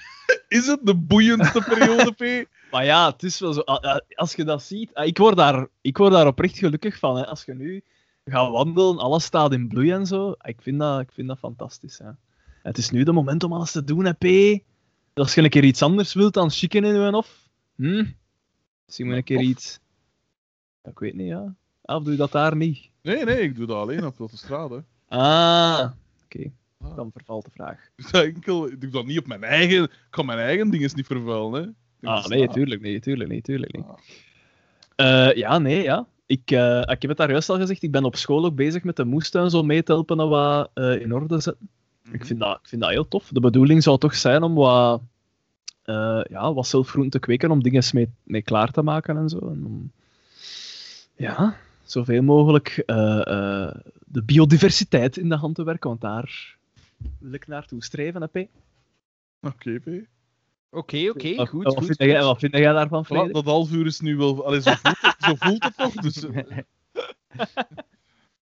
Is 0.57 0.67
het 0.67 0.79
de 0.83 0.95
boeiendste 0.95 1.61
periode, 1.61 2.11
P? 2.11 2.47
Maar 2.71 2.85
ja, 2.85 3.09
het 3.11 3.23
is 3.23 3.39
wel 3.39 3.53
zo. 3.53 3.61
a- 3.69 3.85
a- 3.85 4.01
Als 4.15 4.33
je 4.35 4.43
dat 4.43 4.63
ziet, 4.63 4.93
ah, 4.93 5.05
ik 5.05 5.17
word 5.17 5.37
daar, 5.37 5.67
ik 5.81 5.97
word 5.97 6.11
daar 6.11 6.27
oprecht 6.27 6.57
gelukkig 6.57 6.97
van. 6.99 7.17
Hè. 7.17 7.25
Als 7.25 7.45
je 7.45 7.53
nu 7.53 7.83
gaat 8.25 8.51
wandelen, 8.51 8.97
alles 8.97 9.23
staat 9.23 9.53
in 9.53 9.67
bloei 9.67 9.91
en 9.91 10.07
zo. 10.07 10.35
Ik 10.41 10.61
vind 10.61 10.79
dat, 10.79 10.99
ik 10.99 11.11
vind 11.11 11.27
dat 11.27 11.37
fantastisch. 11.39 11.97
Hè. 11.97 12.09
Het 12.63 12.77
is 12.77 12.89
nu 12.89 13.03
de 13.03 13.11
moment 13.11 13.43
om 13.43 13.53
alles 13.53 13.71
te 13.71 13.83
doen, 13.83 14.05
hè, 14.05 14.13
P. 14.13 14.59
Als 15.13 15.33
je 15.33 15.41
een 15.43 15.49
keer 15.49 15.63
iets 15.63 15.81
anders 15.81 16.13
wilt 16.13 16.33
dan 16.33 16.51
chicken 16.51 16.83
in 16.83 16.93
je 16.93 17.11
hof, 17.11 17.49
hm? 17.75 18.05
Zie 18.85 19.05
maar 19.05 19.17
een 19.17 19.23
keer 19.23 19.37
Of? 19.37 19.43
iets. 19.43 19.79
Ja, 20.83 20.89
ik 20.89 20.99
weet 20.99 21.13
niet, 21.13 21.27
ja. 21.27 21.55
Of 21.81 22.03
doe 22.03 22.11
je 22.11 22.17
dat 22.17 22.31
daar 22.31 22.55
niet? 22.55 22.89
Nee, 23.01 23.25
nee, 23.25 23.41
ik 23.41 23.55
doe 23.55 23.65
dat 23.65 23.77
alleen 23.77 24.05
op 24.05 24.17
de 24.17 24.37
straat. 24.37 24.69
Hè. 24.69 24.79
Ah, 25.07 25.91
oké. 26.23 26.51
Ah. 26.77 26.95
Dan 26.95 27.11
vervalt 27.11 27.45
de 27.45 27.51
vraag. 27.51 27.89
Enkel, 28.25 28.67
ik 28.67 28.81
doe 28.81 28.89
dat 28.89 29.05
niet 29.05 29.19
op 29.19 29.27
mijn 29.27 29.43
eigen. 29.43 29.83
Ik 29.83 30.07
kan 30.09 30.25
mijn 30.25 30.39
eigen 30.39 30.69
dingen 30.69 30.91
niet 30.95 31.05
vervuilen. 31.05 31.75
Hè. 31.99 32.09
Ah, 32.09 32.25
nee, 32.25 32.47
tuurlijk 32.47 32.81
niet, 32.81 33.03
tuurlijk 33.03 33.29
niet, 33.29 33.43
tuurlijk 33.43 33.75
niet. 33.75 33.85
Ah. 33.85 35.29
Eh, 35.29 35.35
ja, 35.35 35.57
nee, 35.57 35.83
ja. 35.83 36.07
Ik, 36.29 36.51
eh, 36.51 36.79
ik 36.79 37.01
heb 37.01 37.07
het 37.07 37.17
daar 37.17 37.31
juist 37.31 37.49
al 37.49 37.57
gezegd, 37.57 37.83
ik 37.83 37.91
ben 37.91 38.03
op 38.03 38.15
school 38.15 38.45
ook 38.45 38.55
bezig 38.55 38.83
met 38.83 38.95
de 38.95 39.05
moestuin 39.05 39.49
zo 39.49 39.63
mee 39.63 39.83
te 39.83 39.91
helpen 39.91 40.19
en 40.19 40.29
wat 40.29 40.69
eh, 40.73 41.01
in 41.01 41.13
orde 41.13 41.27
te 41.27 41.39
zetten. 41.39 41.69
Mhm. 42.03 42.15
Ik, 42.15 42.25
vind 42.25 42.39
dat, 42.39 42.59
ik 42.61 42.67
vind 42.67 42.81
dat 42.81 42.91
heel 42.91 43.07
tof. 43.07 43.29
De 43.31 43.39
bedoeling 43.39 43.83
zou 43.83 43.97
toch 43.97 44.15
zijn 44.15 44.43
om 44.43 44.53
wat, 44.53 45.01
eh 45.83 46.21
ja, 46.29 46.53
wat 46.53 46.67
zelfgroenten 46.67 47.19
te 47.19 47.25
kweken, 47.25 47.51
om 47.51 47.63
dingen 47.63 47.83
mee, 47.91 48.09
mee 48.23 48.41
klaar 48.41 48.71
te 48.71 48.81
maken 48.81 49.17
en 49.17 49.29
zo. 49.29 49.37
En 49.37 49.65
om, 49.65 49.91
ja, 51.15 51.57
zoveel 51.83 52.23
mogelijk 52.23 52.83
de 54.05 54.23
biodiversiteit 54.25 55.17
in 55.17 55.29
de 55.29 55.35
hand 55.35 55.55
te 55.55 55.63
werken, 55.63 55.89
want 55.89 56.01
daar 56.01 56.57
wil 57.19 57.33
ik 57.33 57.47
naartoe 57.47 57.83
streven, 57.83 58.21
hè, 58.21 58.27
P. 58.27 58.47
Oké, 59.41 59.79
P. 59.79 59.87
Oké, 60.71 61.09
oké, 61.09 61.47
goed, 61.47 61.63
wat, 61.63 61.77
goed. 61.77 61.85
vind 61.85 61.97
jij, 61.97 62.23
wat 62.23 62.39
vind 62.39 62.53
jij 62.55 62.73
daarvan, 62.73 63.05
Frederik? 63.05 63.33
dat 63.33 63.45
half 63.45 63.71
uur 63.71 63.85
is 63.85 63.99
nu 63.99 64.17
wel. 64.17 64.45
Allee, 64.45 64.61
zo, 64.61 64.71
voelt 64.71 65.01
het, 65.01 65.15
zo 65.19 65.35
voelt 65.35 65.63
het 65.63 65.77
toch? 65.77 65.93
Dus, 65.93 66.23
eh, 66.27 66.57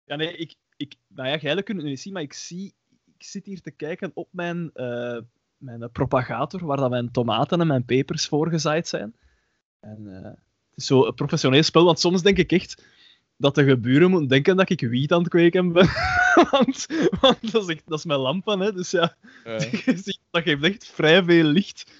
Ja, 0.04 0.16
nee, 0.16 0.36
ik, 0.36 0.54
ik, 0.76 0.94
nou 1.06 1.28
ja, 1.28 1.36
jij 1.36 1.62
kunt 1.62 1.76
het 1.76 1.76
nu 1.76 1.88
niet 1.88 2.00
zien, 2.00 2.12
maar 2.12 2.22
ik, 2.22 2.32
zie, 2.32 2.74
ik 3.04 3.22
zit 3.22 3.46
hier 3.46 3.60
te 3.60 3.70
kijken 3.70 4.10
op 4.14 4.28
mijn, 4.30 4.70
eh, 4.74 5.18
mijn 5.56 5.90
propagator, 5.92 6.66
waar 6.66 6.76
dat 6.76 6.90
mijn 6.90 7.10
tomaten 7.10 7.60
en 7.60 7.66
mijn 7.66 7.84
pepers 7.84 8.26
voorgezaaid 8.26 8.88
zijn. 8.88 9.14
En 9.80 10.16
eh, 10.16 10.22
het 10.22 10.74
is 10.74 10.86
zo 10.86 11.06
een 11.06 11.14
professioneel 11.14 11.62
spel, 11.62 11.84
want 11.84 12.00
soms 12.00 12.22
denk 12.22 12.38
ik 12.38 12.52
echt 12.52 12.84
dat 13.36 13.54
de 13.54 13.64
geburen 13.64 14.10
moeten 14.10 14.28
denken 14.28 14.56
dat 14.56 14.70
ik 14.70 14.80
wiet 14.80 15.12
aan 15.12 15.20
het 15.20 15.28
kweken 15.28 15.72
ben. 15.72 15.88
want 16.50 16.86
want 17.20 17.52
dat, 17.52 17.62
is 17.62 17.74
echt, 17.74 17.82
dat 17.86 17.98
is 17.98 18.04
mijn 18.04 18.20
lampen, 18.20 18.60
hè, 18.60 18.72
dus 18.72 18.90
ja, 18.90 19.16
eh, 19.44 19.72
je 19.84 19.96
ziet, 19.96 20.20
dat 20.30 20.42
geeft 20.42 20.62
echt 20.62 20.86
vrij 20.86 21.24
veel 21.24 21.44
licht. 21.44 21.90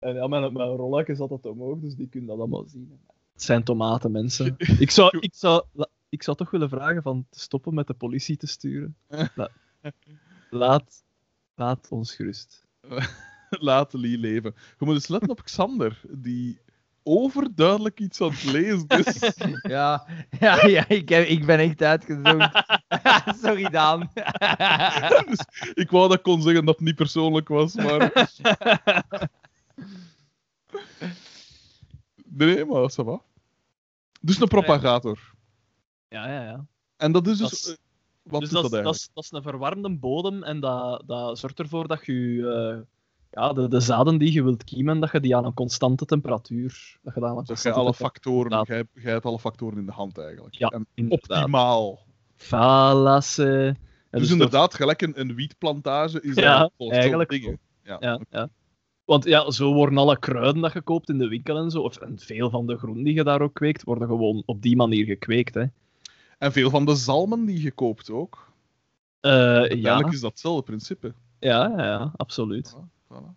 En 0.00 0.14
ja, 0.14 0.26
mijn, 0.26 0.52
mijn 0.52 0.68
rollak 0.68 1.08
is 1.08 1.18
altijd 1.18 1.46
omhoog, 1.46 1.78
dus 1.78 1.94
die 1.94 2.08
kunnen 2.08 2.28
dat 2.28 2.38
allemaal 2.38 2.64
zien. 2.66 3.00
Het 3.32 3.42
zijn 3.42 3.64
tomaten, 3.64 4.10
mensen. 4.10 4.54
Ik 4.78 4.90
zou, 4.90 5.18
ik 5.18 5.34
zou, 5.34 5.64
ik 6.08 6.22
zou 6.22 6.36
toch 6.36 6.50
willen 6.50 6.68
vragen 6.68 7.02
van 7.02 7.26
te 7.30 7.40
stoppen 7.40 7.74
met 7.74 7.86
de 7.86 7.94
politie 7.94 8.36
te 8.36 8.46
sturen. 8.46 8.96
La- 9.34 9.50
laat, 10.50 11.04
laat 11.54 11.88
ons 11.90 12.14
gerust. 12.14 12.66
laat 13.50 13.92
Lee 13.92 14.18
leven. 14.18 14.54
Je 14.78 14.84
moet 14.84 14.94
eens 14.94 15.08
letten 15.08 15.30
op 15.30 15.42
Xander, 15.42 16.00
die 16.10 16.60
overduidelijk 17.02 18.00
iets 18.00 18.20
aan 18.20 18.30
het 18.30 18.44
lezen 18.44 18.86
is. 18.88 19.36
Ja, 19.62 20.06
ja, 20.40 20.66
ja 20.66 20.88
ik, 20.88 21.08
heb, 21.08 21.26
ik 21.26 21.46
ben 21.46 21.58
echt 21.58 21.82
uitgezoomd. 21.82 22.50
Sorry, 23.42 23.68
Daan. 23.68 24.10
Dus 25.26 25.44
ik 25.74 25.90
wou 25.90 26.08
dat 26.08 26.16
ik 26.16 26.22
kon 26.22 26.42
zeggen 26.42 26.64
dat 26.64 26.74
het 26.74 26.84
niet 26.84 26.96
persoonlijk 26.96 27.48
was, 27.48 27.74
maar. 27.74 28.30
Nee, 32.24 32.64
maar 32.64 32.90
ça 32.90 33.04
va. 33.04 33.20
Dus 34.20 34.40
een 34.40 34.48
propagator. 34.48 35.18
Ja, 36.08 36.28
ja, 36.28 36.42
ja. 36.42 36.66
En 36.96 37.12
dat 37.12 37.26
is 37.26 37.38
dus. 37.38 37.50
Dat 37.50 37.52
is- 37.58 37.68
eh, 37.68 37.74
wat 38.22 38.40
dus 38.40 38.48
is 38.48 38.54
dat, 38.54 38.62
dat 38.62 38.64
is- 38.64 38.70
dat, 38.70 38.72
eigenlijk? 38.72 38.96
is, 38.96 39.10
dat 39.14 39.24
is 39.24 39.30
een 39.32 39.42
verwarmde 39.42 39.90
bodem 39.98 40.42
en 40.42 40.60
dat, 40.60 41.02
dat 41.06 41.38
zorgt 41.38 41.58
ervoor 41.58 41.86
dat 41.88 42.06
je 42.06 42.12
eh, 42.48 42.80
ja, 43.30 43.52
de, 43.52 43.68
de 43.68 43.80
zaden 43.80 44.18
die 44.18 44.32
je 44.32 44.42
wilt 44.42 44.64
kiemen, 44.64 45.00
dat 45.00 45.12
je 45.12 45.20
die 45.20 45.36
aan 45.36 45.44
een 45.44 45.54
constante 45.54 46.04
temperatuur... 46.04 46.98
Dat 47.02 47.14
je 47.14 47.20
dat 47.20 47.28
aan 47.30 47.36
een 47.38 47.44
Dat 47.44 47.46
jij 47.46 47.72
constante 47.72 47.78
alle 47.80 47.94
factoren, 47.94 48.64
jij, 48.66 48.84
jij 48.94 49.12
hebt 49.12 49.24
alle 49.24 49.38
factoren 49.38 49.78
in 49.78 49.86
de 49.86 49.92
hand 49.92 50.18
eigenlijk. 50.18 50.54
Ja, 50.54 50.68
en 50.68 50.86
inderdaad. 50.94 51.38
optimaal. 51.38 51.98
Falasse. 52.36 53.76
Ja, 54.10 54.18
dus 54.18 54.20
dat- 54.20 54.30
inderdaad, 54.30 54.74
gelijk 54.74 55.02
een, 55.02 55.20
een 55.20 55.34
wietplantage 55.34 56.20
is 56.22 56.34
Ja, 56.34 56.58
volgens 56.58 56.76
zo'n 56.78 56.90
eigenlijk 56.90 57.30
dingen. 57.30 57.58
Ja. 57.82 57.96
Ja, 58.00 58.20
ja. 58.30 58.48
Want 59.10 59.24
ja, 59.24 59.50
zo 59.50 59.72
worden 59.72 59.98
alle 59.98 60.18
kruiden 60.18 60.62
dat 60.62 60.72
je 60.72 60.80
koopt 60.80 61.08
in 61.08 61.18
de 61.18 61.28
winkel 61.28 61.56
en 61.56 61.70
zo, 61.70 61.80
of 61.80 61.96
en 61.96 62.18
veel 62.18 62.50
van 62.50 62.66
de 62.66 62.76
groenten 62.76 63.04
die 63.04 63.14
je 63.14 63.24
daar 63.24 63.40
ook 63.40 63.54
kweekt, 63.54 63.82
worden 63.82 64.08
gewoon 64.08 64.42
op 64.46 64.62
die 64.62 64.76
manier 64.76 65.04
gekweekt. 65.04 65.54
Hè. 65.54 65.64
En 66.38 66.52
veel 66.52 66.70
van 66.70 66.84
de 66.84 66.94
zalmen 66.94 67.44
die 67.44 67.62
je 67.62 67.70
koopt 67.70 68.10
ook. 68.10 68.52
Eh, 69.20 69.30
Uiteindelijk 69.32 70.06
ja, 70.06 70.12
is 70.12 70.20
dat 70.20 70.30
hetzelfde 70.30 70.62
principe. 70.62 71.14
ja, 71.38 71.68
ja, 71.68 71.84
ja, 71.84 72.12
absoluut. 72.16 72.76
Voilà. 73.12 73.34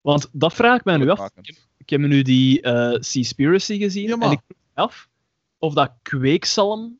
Want 0.00 0.28
dat 0.32 0.54
vraag 0.54 0.78
ik 0.78 0.84
mij 0.84 0.96
nu 0.96 1.08
af. 1.08 1.30
Ik 1.76 1.90
heb 1.90 2.00
nu 2.00 2.22
die 2.22 2.60
eh 2.60 2.96
Seaspiracy 3.00 3.78
gezien 3.78 4.08
Ja, 4.08 4.14
en 4.14 4.30
ik 4.30 4.40
vraag 4.46 4.58
me 4.74 4.82
af 4.82 5.08
of 5.58 5.74
dat 5.74 5.92
kweekzalm 6.02 6.98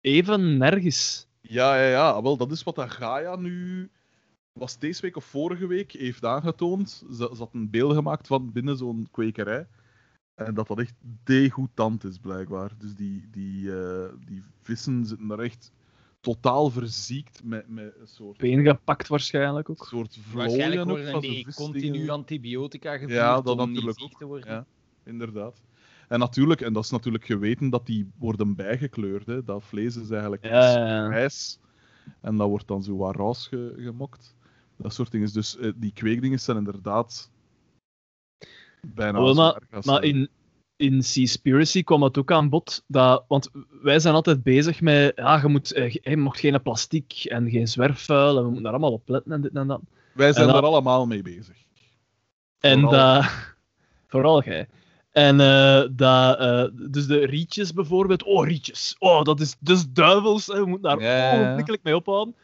even 0.00 0.56
nergens. 0.56 1.26
Ja, 1.40 1.76
ja, 1.76 1.88
ja. 1.88 2.22
Wel, 2.22 2.36
dat 2.36 2.50
is 2.50 2.62
wat 2.62 2.74
dat 2.74 2.90
Gaia 2.90 3.36
nu, 3.36 3.90
was 4.52 4.78
deze 4.78 5.00
week 5.00 5.16
of 5.16 5.24
vorige 5.24 5.66
week, 5.66 5.92
heeft 5.92 6.24
aangetoond. 6.24 6.90
Ze, 7.10 7.30
ze 7.32 7.38
had 7.38 7.50
een 7.52 7.70
beeld 7.70 7.94
gemaakt 7.94 8.26
van 8.26 8.52
binnen 8.52 8.76
zo'n 8.76 9.08
kwekerij. 9.10 9.66
En 10.34 10.54
dat 10.54 10.66
dat 10.66 10.78
echt 10.78 10.94
degoutant 11.24 12.04
is, 12.04 12.18
blijkbaar. 12.18 12.70
Dus 12.78 12.94
die, 12.94 13.28
die, 13.30 13.76
eh, 13.80 14.08
die 14.26 14.42
vissen 14.62 15.06
zitten 15.06 15.30
er 15.30 15.40
echt 15.40 15.72
totaal 16.20 16.70
verziekt 16.70 17.40
met, 17.44 17.68
met 17.68 17.94
een 18.00 18.06
soort, 18.08 18.36
Peengepakt 18.36 19.08
waarschijnlijk 19.08 19.70
ook. 19.70 19.86
soort 19.86 20.18
Waarschijnlijk 20.32 20.52
vlooien 20.64 20.80
ook 20.80 20.86
worden 20.88 21.10
van 21.10 21.20
die 21.20 21.54
continu 21.54 22.08
antibiotica 22.08 22.92
gevoerd 22.92 23.12
Ja, 23.12 23.40
dat 23.40 23.46
om 23.48 23.56
natuurlijk 23.56 23.98
niet 24.00 24.08
ziek 24.08 24.18
te 24.18 24.24
worden. 24.24 24.48
Ja, 24.52 24.66
inderdaad. 25.04 25.62
En 26.08 26.18
natuurlijk, 26.18 26.60
en 26.60 26.72
dat 26.72 26.84
is 26.84 26.90
natuurlijk 26.90 27.24
geweten, 27.24 27.70
dat 27.70 27.86
die 27.86 28.10
worden 28.18 28.54
bijgekleurd. 28.54 29.26
Hè. 29.26 29.44
Dat 29.44 29.64
vlees 29.64 29.96
is 29.96 30.10
eigenlijk 30.10 30.44
Ja, 30.44 30.70
ja, 30.70 30.86
ja. 30.86 31.06
grijs. 31.06 31.58
En 32.20 32.36
dat 32.36 32.48
wordt 32.48 32.68
dan 32.68 32.82
zo 32.82 32.96
wat 32.96 33.38
ge- 33.38 33.74
gemokt. 33.76 34.34
Dat 34.82 34.94
soort 34.94 35.10
dingen. 35.10 35.32
Dus 35.32 35.56
eh, 35.56 35.70
die 35.76 35.92
kweekdingen 35.92 36.40
zijn 36.40 36.56
inderdaad 36.56 37.30
bijna 38.86 39.22
Oh, 39.22 39.36
maar- 39.36 39.62
Maar 39.84 40.02
in, 40.04 40.28
in 40.76 41.02
Seaspiracy 41.02 41.82
kwam 41.82 42.02
het 42.02 42.18
ook 42.18 42.32
aan 42.32 42.48
bod. 42.48 42.84
Dat, 42.86 43.24
want 43.28 43.50
wij 43.82 44.00
zijn 44.00 44.14
altijd 44.14 44.42
bezig 44.42 44.80
met. 44.80 45.12
Ja, 45.16 45.40
je, 45.42 45.48
moet, 45.48 45.72
eh, 45.72 45.90
je 45.90 46.16
mocht 46.16 46.40
geen 46.40 46.62
plastic 46.62 47.12
en 47.24 47.50
geen 47.50 47.68
zwerfvuil. 47.68 48.30
En 48.36 48.40
we 48.42 48.44
moeten 48.46 48.62
daar 48.62 48.72
allemaal 48.72 48.92
op 48.92 49.08
letten 49.08 49.32
en 49.32 49.40
dit 49.40 49.54
en 49.54 49.66
dat. 49.66 49.80
Wij 50.14 50.32
zijn 50.32 50.46
en 50.46 50.52
daar 50.52 50.62
dat- 50.62 50.70
allemaal 50.70 51.06
mee 51.06 51.22
bezig. 51.22 51.56
En 52.58 52.80
Vooral. 52.80 53.20
dat. 53.20 53.30
Vooral 54.06 54.42
jij. 54.42 54.68
En 55.10 55.36
dat, 55.96 56.38
eh, 56.38 56.64
dus 56.90 57.06
de 57.06 57.26
rietjes 57.26 57.72
bijvoorbeeld. 57.72 58.22
Oh, 58.22 58.46
rietjes. 58.46 58.96
Oh, 58.98 59.22
dat 59.22 59.40
is 59.40 59.56
dus 59.60 59.84
duivels. 59.88 60.46
Hè. 60.46 60.54
We 60.60 60.66
moeten 60.66 60.90
daar 60.90 61.00
Ja, 61.00 61.16
ja, 61.16 61.32
ja. 61.34 61.40
ogenblikkelijk 61.42 61.82
mee 61.82 61.96
ophouden. 61.96 62.34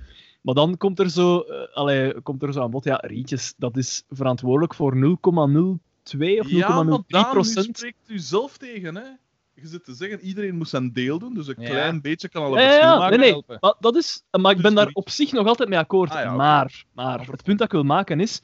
Maar 0.49 0.57
dan 0.57 0.77
komt 0.77 0.99
er 0.99 1.11
zo, 1.11 1.41
eh, 1.41 1.77
allee, 1.77 2.21
komt 2.21 2.43
er 2.43 2.53
zo 2.53 2.61
aan 2.63 2.71
bod. 2.71 2.85
Ja, 2.85 3.03
rietjes, 3.07 3.55
dat 3.57 3.77
is 3.77 4.05
verantwoordelijk 4.09 4.75
voor 4.75 4.97
0,02 4.97 6.41
of 6.41 6.47
0,03% 6.51 7.05
Ja, 7.07 7.31
procent. 7.31 7.77
spreekt 7.77 7.99
u 8.07 8.19
zelf 8.19 8.57
tegen, 8.57 8.95
hè. 8.97 9.03
Je 9.55 9.67
zit 9.67 9.85
te 9.85 9.95
zeggen, 9.95 10.21
iedereen 10.21 10.57
moet 10.57 10.69
zijn 10.69 10.93
deel 10.93 11.19
doen, 11.19 11.35
dus 11.35 11.47
een 11.49 11.55
Ja. 11.59 11.69
klein 11.69 12.01
beetje 12.01 12.29
kan 12.29 12.43
al 12.43 12.57
een 12.57 12.63
Ja, 12.63 12.65
ja, 12.65 12.69
verschil 12.71 12.91
ja, 12.93 12.99
maken. 12.99 13.11
nee, 13.11 13.19
nee. 13.19 13.31
helpen. 13.31 13.57
Maar, 13.61 13.75
dat 13.81 13.97
is, 13.97 14.23
maar 14.31 14.51
ik 14.51 14.57
Dus 14.57 14.67
ben 14.67 14.75
daar 14.75 14.87
riet- 14.87 14.95
op 14.97 15.11
zich 15.11 15.33
nog 15.33 15.47
altijd 15.47 15.69
mee 15.69 15.79
akkoord. 15.79 16.11
Ah, 16.11 16.21
ja, 16.23 16.35
maar, 16.35 16.85
maar 16.93 17.27
het 17.31 17.43
punt 17.43 17.59
dat 17.59 17.67
ik 17.67 17.73
wil 17.73 17.83
maken 17.83 18.21
is. 18.21 18.43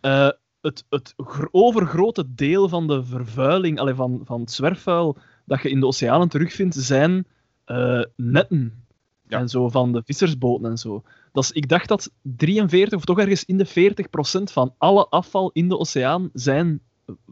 eh, 0.00 0.28
het, 0.60 0.84
het 0.88 1.14
gro- 1.16 1.48
overgrote 1.50 2.24
deel 2.34 2.68
van 2.68 2.86
de 2.86 3.04
vervuiling, 3.04 3.78
allee, 3.80 3.94
van, 3.94 4.20
van 4.24 4.40
het 4.40 4.50
zwerfvuil 4.52 5.16
dat 5.44 5.62
je 5.62 5.70
in 5.70 5.80
de 5.80 5.86
oceanen 5.86 6.28
terugvindt, 6.28 6.74
zijn 6.74 7.26
eh, 7.64 8.02
netten. 8.16 8.84
Ja. 9.28 9.38
En 9.38 9.48
zo 9.48 9.68
van 9.68 9.92
de 9.92 10.02
vissersboten 10.04 10.70
en 10.70 10.78
zo. 10.78 11.02
Dat 11.36 11.44
is, 11.44 11.52
ik 11.52 11.68
dacht 11.68 11.88
dat 11.88 12.10
43 12.22 12.98
of 12.98 13.04
toch 13.04 13.18
ergens 13.18 13.44
in 13.44 13.58
de 13.58 13.66
40 13.66 14.10
procent 14.10 14.52
van 14.52 14.74
alle 14.78 15.06
afval 15.08 15.50
in 15.52 15.68
de 15.68 15.78
oceaan 15.78 16.30
zijn 16.32 16.80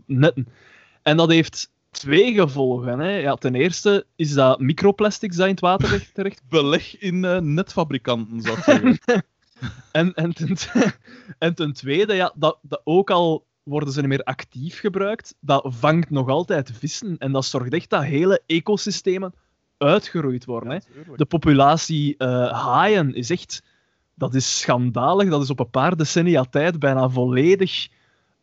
netten. 0.06 0.48
En 1.02 1.16
dat 1.16 1.30
heeft 1.30 1.72
twee 1.90 2.34
gevolgen. 2.34 2.98
Hè. 2.98 3.16
Ja, 3.16 3.34
ten 3.34 3.54
eerste 3.54 4.06
is 4.16 4.32
dat 4.32 4.60
microplastics 4.60 5.36
dat 5.36 5.46
in 5.46 5.52
het 5.52 5.60
water 5.60 6.10
terecht- 6.12 6.42
Beleg 6.48 6.98
in 6.98 7.24
eh, 7.24 7.38
netfabrikanten, 7.38 8.40
zou 8.40 8.58
ik 8.58 8.64
zeggen. 8.64 8.98
En, 9.92 10.14
en, 10.14 10.34
ten, 10.34 10.56
en 11.38 11.54
ten 11.54 11.72
tweede, 11.72 12.14
ja, 12.14 12.32
dat, 12.34 12.58
dat 12.62 12.80
ook 12.84 13.10
al 13.10 13.46
worden 13.62 13.92
ze 13.92 14.00
niet 14.00 14.08
meer 14.08 14.22
actief 14.22 14.80
gebruikt, 14.80 15.34
dat 15.40 15.64
vangt 15.68 16.10
nog 16.10 16.28
altijd 16.28 16.70
vissen. 16.78 17.18
En 17.18 17.32
dat 17.32 17.44
zorgt 17.44 17.72
echt 17.72 17.90
dat 17.90 18.02
hele 18.02 18.42
ecosystemen 18.46 19.34
uitgeroeid 19.78 20.44
worden. 20.44 20.70
Hè. 20.70 20.78
De 21.16 21.24
populatie 21.24 22.16
eh, 22.16 22.52
haaien 22.52 23.14
is 23.14 23.30
echt... 23.30 23.62
Dat 24.14 24.34
is 24.34 24.58
schandalig. 24.58 25.28
Dat 25.28 25.42
is 25.42 25.50
op 25.50 25.60
een 25.60 25.70
paar 25.70 25.96
decennia 25.96 26.44
tijd 26.44 26.78
bijna 26.78 27.08
volledig 27.08 27.88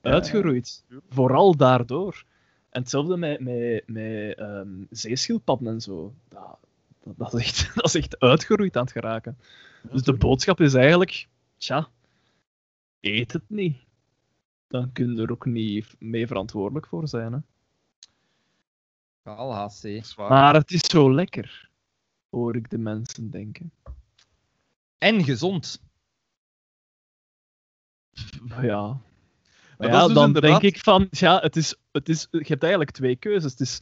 uitgeroeid. 0.01 0.83
Vooral 1.09 1.55
daardoor. 1.55 2.23
En 2.69 2.81
hetzelfde 2.81 3.17
met, 3.17 3.39
met, 3.39 3.83
met 3.87 4.37
ehm, 4.37 4.83
zeeschildpadden 4.89 5.67
en 5.67 5.81
zo. 5.81 6.13
Dat, 6.29 6.57
dat, 7.03 7.17
dat, 7.17 7.33
is 7.33 7.41
echt, 7.41 7.71
dat 7.75 7.85
is 7.85 7.95
echt 7.95 8.19
uitgeroeid 8.19 8.77
aan 8.77 8.83
het 8.83 8.91
geraken. 8.91 9.37
Dus 9.91 10.03
de 10.03 10.13
boodschap 10.13 10.59
is 10.59 10.73
eigenlijk, 10.73 11.27
tja, 11.57 11.89
eet 12.99 13.31
het 13.33 13.43
niet. 13.47 13.77
Dan 14.67 14.91
kun 14.91 15.15
je 15.15 15.21
er 15.21 15.31
ook 15.31 15.45
niet 15.45 15.95
mee 15.99 16.27
verantwoordelijk 16.27 16.87
voor 16.87 17.07
zijn. 17.07 17.33
Hè. 17.33 17.39
Al. 20.15 20.29
Maar 20.29 20.53
het 20.53 20.71
is 20.71 20.81
zo 20.81 21.13
lekker, 21.13 21.69
hoor 22.29 22.55
ik 22.55 22.69
de 22.69 22.77
mensen 22.77 23.29
denken. 23.29 23.71
En 25.01 25.23
gezond. 25.23 25.81
Ja. 28.61 28.87
Maar 28.87 28.99
Maar 29.77 29.89
dat 29.89 29.89
ja, 29.89 29.99
is 30.01 30.05
dus 30.05 30.13
dan 30.15 30.25
inderdaad- 30.27 30.61
denk 30.61 30.75
ik 30.75 30.81
van, 30.83 31.07
ja, 31.09 31.39
het 31.39 31.55
is, 31.55 31.75
het 31.91 32.09
is, 32.09 32.27
je 32.31 32.45
hebt 32.47 32.61
eigenlijk 32.61 32.91
twee 32.91 33.15
keuzes. 33.15 33.51
Het 33.51 33.59
is 33.59 33.81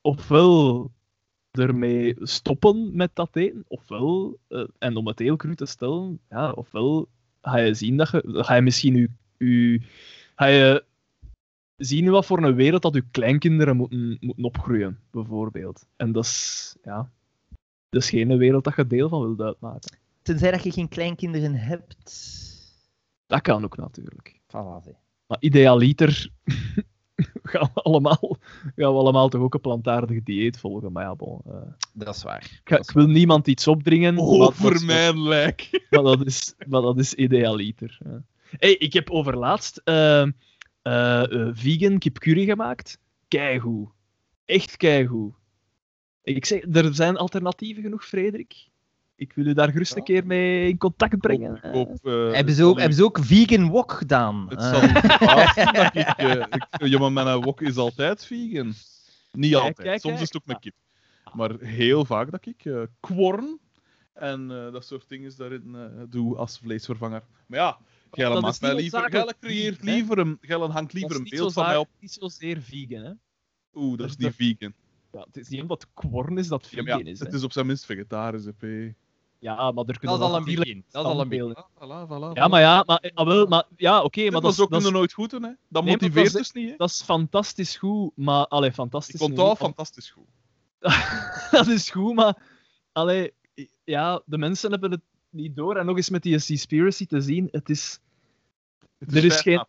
ofwel 0.00 0.90
ermee 1.50 2.16
stoppen 2.20 2.96
met 2.96 3.10
dat 3.14 3.36
eten, 3.36 3.64
ofwel, 3.68 4.38
eh, 4.48 4.64
en 4.78 4.96
om 4.96 5.06
het 5.06 5.18
heel 5.18 5.36
cru 5.36 5.54
te 5.54 5.66
stellen, 5.66 6.20
ja, 6.28 6.52
ofwel 6.52 7.08
ga 7.42 7.56
je 7.58 7.74
zien 7.74 7.96
dat 7.96 8.10
je, 8.10 8.22
ga 8.26 8.54
je 8.54 8.62
misschien 8.62 8.94
je, 8.96 9.08
je, 9.38 9.80
ga 10.34 10.46
je 10.46 10.84
zien 11.76 12.10
wat 12.10 12.26
voor 12.26 12.42
een 12.42 12.54
wereld 12.54 12.82
dat 12.82 12.94
je 12.94 13.04
kleinkinderen 13.10 13.76
moeten, 13.76 14.16
moeten 14.20 14.44
opgroeien, 14.44 15.00
bijvoorbeeld. 15.10 15.86
En 15.96 16.12
dat 16.12 16.24
is, 16.24 16.76
ja, 16.84 17.10
dat 17.88 18.02
is 18.02 18.10
geen 18.10 18.36
wereld 18.38 18.64
dat 18.64 18.76
je 18.76 18.86
deel 18.86 19.08
van 19.08 19.20
wilt 19.20 19.40
uitmaken. 19.40 19.98
Tenzij 20.26 20.50
dat 20.50 20.62
je 20.64 20.72
geen 20.72 20.88
kleinkinderen 20.88 21.54
hebt. 21.54 21.96
Dat 23.26 23.40
kan 23.40 23.64
ook 23.64 23.76
natuurlijk. 23.76 24.40
Voilà. 24.46 24.90
Maar 25.26 25.36
idealiter 25.40 26.30
gaan 27.52 27.70
we 27.74 27.80
allemaal, 27.82 28.36
gaan 28.62 28.92
we 28.92 28.98
allemaal 28.98 29.28
toch 29.28 29.40
ook 29.40 29.54
een 29.54 29.60
plantaardig 29.60 30.22
dieet 30.22 30.58
volgen. 30.58 30.92
Maar 30.92 31.04
ja, 31.04 31.14
bon, 31.14 31.40
eh, 31.46 31.52
Dat 31.92 32.14
is 32.16 32.22
waar. 32.22 32.42
ik, 32.44 32.60
ga- 32.64 32.78
ik 32.78 32.90
wil 32.90 33.06
niemand 33.06 33.46
iets 33.46 33.66
opdringen. 33.68 34.14
maar 34.14 34.24
dat 34.24 34.32
Over 34.48 34.74
is- 34.74 34.84
mijn 34.84 35.22
lijk. 35.22 35.68
Maar 35.90 36.02
dat 36.02 36.26
is, 36.26 36.54
maar 36.68 36.80
dat 36.80 36.98
is 36.98 37.14
idealiter. 37.14 37.98
ja. 38.04 38.22
Hey, 38.50 38.72
ik 38.76 38.92
heb 38.92 39.10
overlaatst 39.10 39.80
eh, 39.84 40.26
vegan 41.52 41.98
kipcurry 41.98 42.44
gemaakt. 42.44 42.98
Keigoed. 43.28 43.88
Echt 44.44 44.76
keigoed. 44.76 45.34
Ik 46.22 46.44
zeg, 46.44 46.62
er 46.72 46.94
zijn 46.94 47.16
alternatieven 47.16 47.82
genoeg, 47.82 48.04
Frederik. 48.06 48.68
Ik 49.16 49.32
wil 49.32 49.46
u 49.46 49.52
daar 49.52 49.70
gerust 49.70 49.96
een 49.96 50.02
keer 50.04 50.26
mee 50.26 50.68
in 50.68 50.78
contact 50.78 51.18
brengen. 51.18 51.56
Ik 51.56 51.72
hoop, 51.72 52.06
eh, 52.06 52.32
hebben, 52.32 52.54
ze 52.54 52.64
ook, 52.64 52.78
hebben 52.78 52.96
ze 52.96 53.04
ook 53.04 53.18
vegan 53.22 53.68
wok 53.68 53.92
gedaan? 53.92 54.46
Het 54.48 54.58
Eh, 54.58 54.70
zal 54.70 54.80
dat 55.72 55.94
ik... 55.94 56.08
eh, 56.16 56.32
ik 56.50 56.86
ja, 56.86 56.98
maar 56.98 57.12
mijn 57.12 57.40
wok 57.40 57.60
is 57.60 57.76
altijd 57.76 58.26
vegan. 58.26 58.72
Niet 59.32 59.50
Kijk, 59.52 59.64
altijd. 59.64 59.88
kijk, 59.88 60.00
Soms 60.00 60.14
kijk. 60.14 60.22
is 60.22 60.32
het 60.32 60.36
ook 60.36 60.46
met 60.46 60.58
kip. 60.58 60.74
Maar 61.34 61.58
heel 61.58 62.04
vaak 62.04 62.30
dat 62.30 62.46
ik 62.46 62.64
eh 62.64 62.82
kworn 63.00 63.58
en 64.12 64.50
eh, 64.50 64.72
dat 64.72 64.84
soort 64.84 65.08
dingen 65.08 65.32
daarin 65.36 65.74
eh, 65.74 66.02
doe 66.08 66.36
als 66.36 66.58
vleesvervanger. 66.58 67.22
Maar 67.46 67.58
ja, 67.58 67.78
Gelle 68.10 68.32
dat 68.34 68.42
maakt 68.42 68.60
mij 68.60 68.74
liever... 68.74 69.10
Gelle 69.10 69.34
creëert 69.40 69.82
liever 69.82 70.18
een... 70.18 70.38
Gelle 70.40 70.68
hangt 70.68 70.92
liever 70.92 71.16
een 71.16 71.26
beeld 71.30 71.52
van 71.52 71.66
mij 71.66 71.76
op. 71.76 71.88
Niet 72.00 72.12
zozeer 72.12 72.60
vegan, 72.62 73.02
hè. 73.02 73.12
Oeh, 73.74 73.88
dat 73.88 73.98
dat 73.98 74.08
is 74.08 74.16
niet 74.16 74.34
vegan. 74.34 74.74
Ja, 75.12 75.20
het 75.26 75.36
is 75.36 75.48
niet 75.48 75.60
omdat 75.60 75.86
kworn 75.94 76.38
is 76.38 76.48
dat 76.48 76.66
vegan 76.66 76.84
ja, 77.04 77.10
is. 77.10 77.18
Hè. 77.18 77.24
het 77.24 77.34
is 77.34 77.42
op 77.44 77.52
zijn 77.52 77.66
minst 77.66 77.84
vegetarisch, 77.84 78.44
hè. 78.44 78.52
Ja, 79.38 79.54
maar 79.54 79.66
er 79.66 79.74
dat 79.74 79.98
kunnen 79.98 80.16
is 80.16 80.22
al 80.22 80.36
een. 80.36 80.44
Dat 80.90 81.04
is 81.04 81.10
al 81.10 81.20
een 81.20 81.28
begin. 81.28 81.54
standbeelden- 81.54 81.64
Voilà, 81.74 82.08
voilà, 82.08 82.36
Ja, 82.36 82.48
maar 82.48 82.60
ja, 82.60 82.82
maar, 82.86 83.10
ah, 83.14 83.26
wel, 83.26 83.46
maar, 83.46 83.64
ja 83.76 84.02
oké, 84.02 84.22
maar 84.22 84.30
dat, 84.30 84.42
was 84.42 84.52
is- 84.52 84.60
ook 84.60 84.68
dat, 84.70 84.78
is- 84.78 84.84
kunnen 84.84 85.00
nooit 85.00 85.12
goed 85.12 85.30
doen, 85.30 85.42
hè. 85.42 85.50
Dat 85.68 85.84
Nee, 85.84 85.92
motiveert 85.92 86.32
dat 86.32 86.40
is- 86.40 86.52
dus 86.52 86.62
niet, 86.62 86.70
hè. 86.70 86.76
dat 86.76 86.88
is 86.90 87.02
fantastisch 87.02 87.76
goed, 87.76 88.10
maar... 88.14 88.46
Allee, 88.46 88.72
fantastisch 88.72 89.14
Ik 89.20 89.20
onthoud 89.20 89.46
want- 89.46 89.58
fantastisch 89.60 90.10
goed. 90.10 90.26
dat 91.50 91.66
is 91.66 91.90
goed, 91.90 92.14
maar... 92.14 92.42
Allee, 92.92 93.32
ja, 93.84 94.22
de 94.24 94.38
mensen 94.38 94.70
hebben 94.70 94.90
het 94.90 95.00
niet 95.30 95.56
door. 95.56 95.76
En 95.76 95.86
nog 95.86 95.96
eens 95.96 96.10
met 96.10 96.22
die 96.22 96.38
Seaspiracy 96.38 97.06
te 97.06 97.20
zien, 97.20 97.48
het 97.50 97.68
is... 97.70 98.00
Het 98.98 99.14
Er 99.16 99.24
is 99.24 99.40
geen-. 99.40 99.64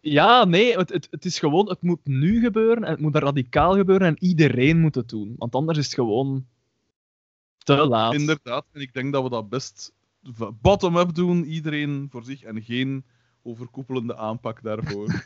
Ja, 0.00 0.44
nee, 0.44 0.76
het, 0.76 0.88
het, 0.92 1.08
het 1.10 1.24
is 1.24 1.38
gewoon... 1.38 1.68
Het 1.68 1.82
moet 1.82 2.00
nu 2.04 2.40
gebeuren, 2.40 2.84
en 2.84 2.90
het 2.90 3.00
moet 3.00 3.16
radicaal 3.16 3.74
gebeuren, 3.74 4.06
en 4.06 4.16
iedereen 4.24 4.80
moet 4.80 4.94
het 4.94 5.08
doen. 5.08 5.34
Want 5.38 5.54
anders 5.54 5.78
is 5.78 5.84
het 5.84 5.94
gewoon 5.94 6.46
te 7.62 7.76
laat. 7.76 8.14
Inderdaad, 8.14 8.66
en 8.72 8.80
ik 8.80 8.92
denk 8.92 9.12
dat 9.12 9.22
we 9.22 9.28
dat 9.28 9.48
best 9.48 9.92
bottom-up 10.60 11.14
doen, 11.14 11.44
iedereen 11.44 12.08
voor 12.10 12.24
zich, 12.24 12.42
en 12.42 12.62
geen 12.62 13.04
overkoepelende 13.42 14.16
aanpak 14.16 14.62
daarvoor. 14.62 15.06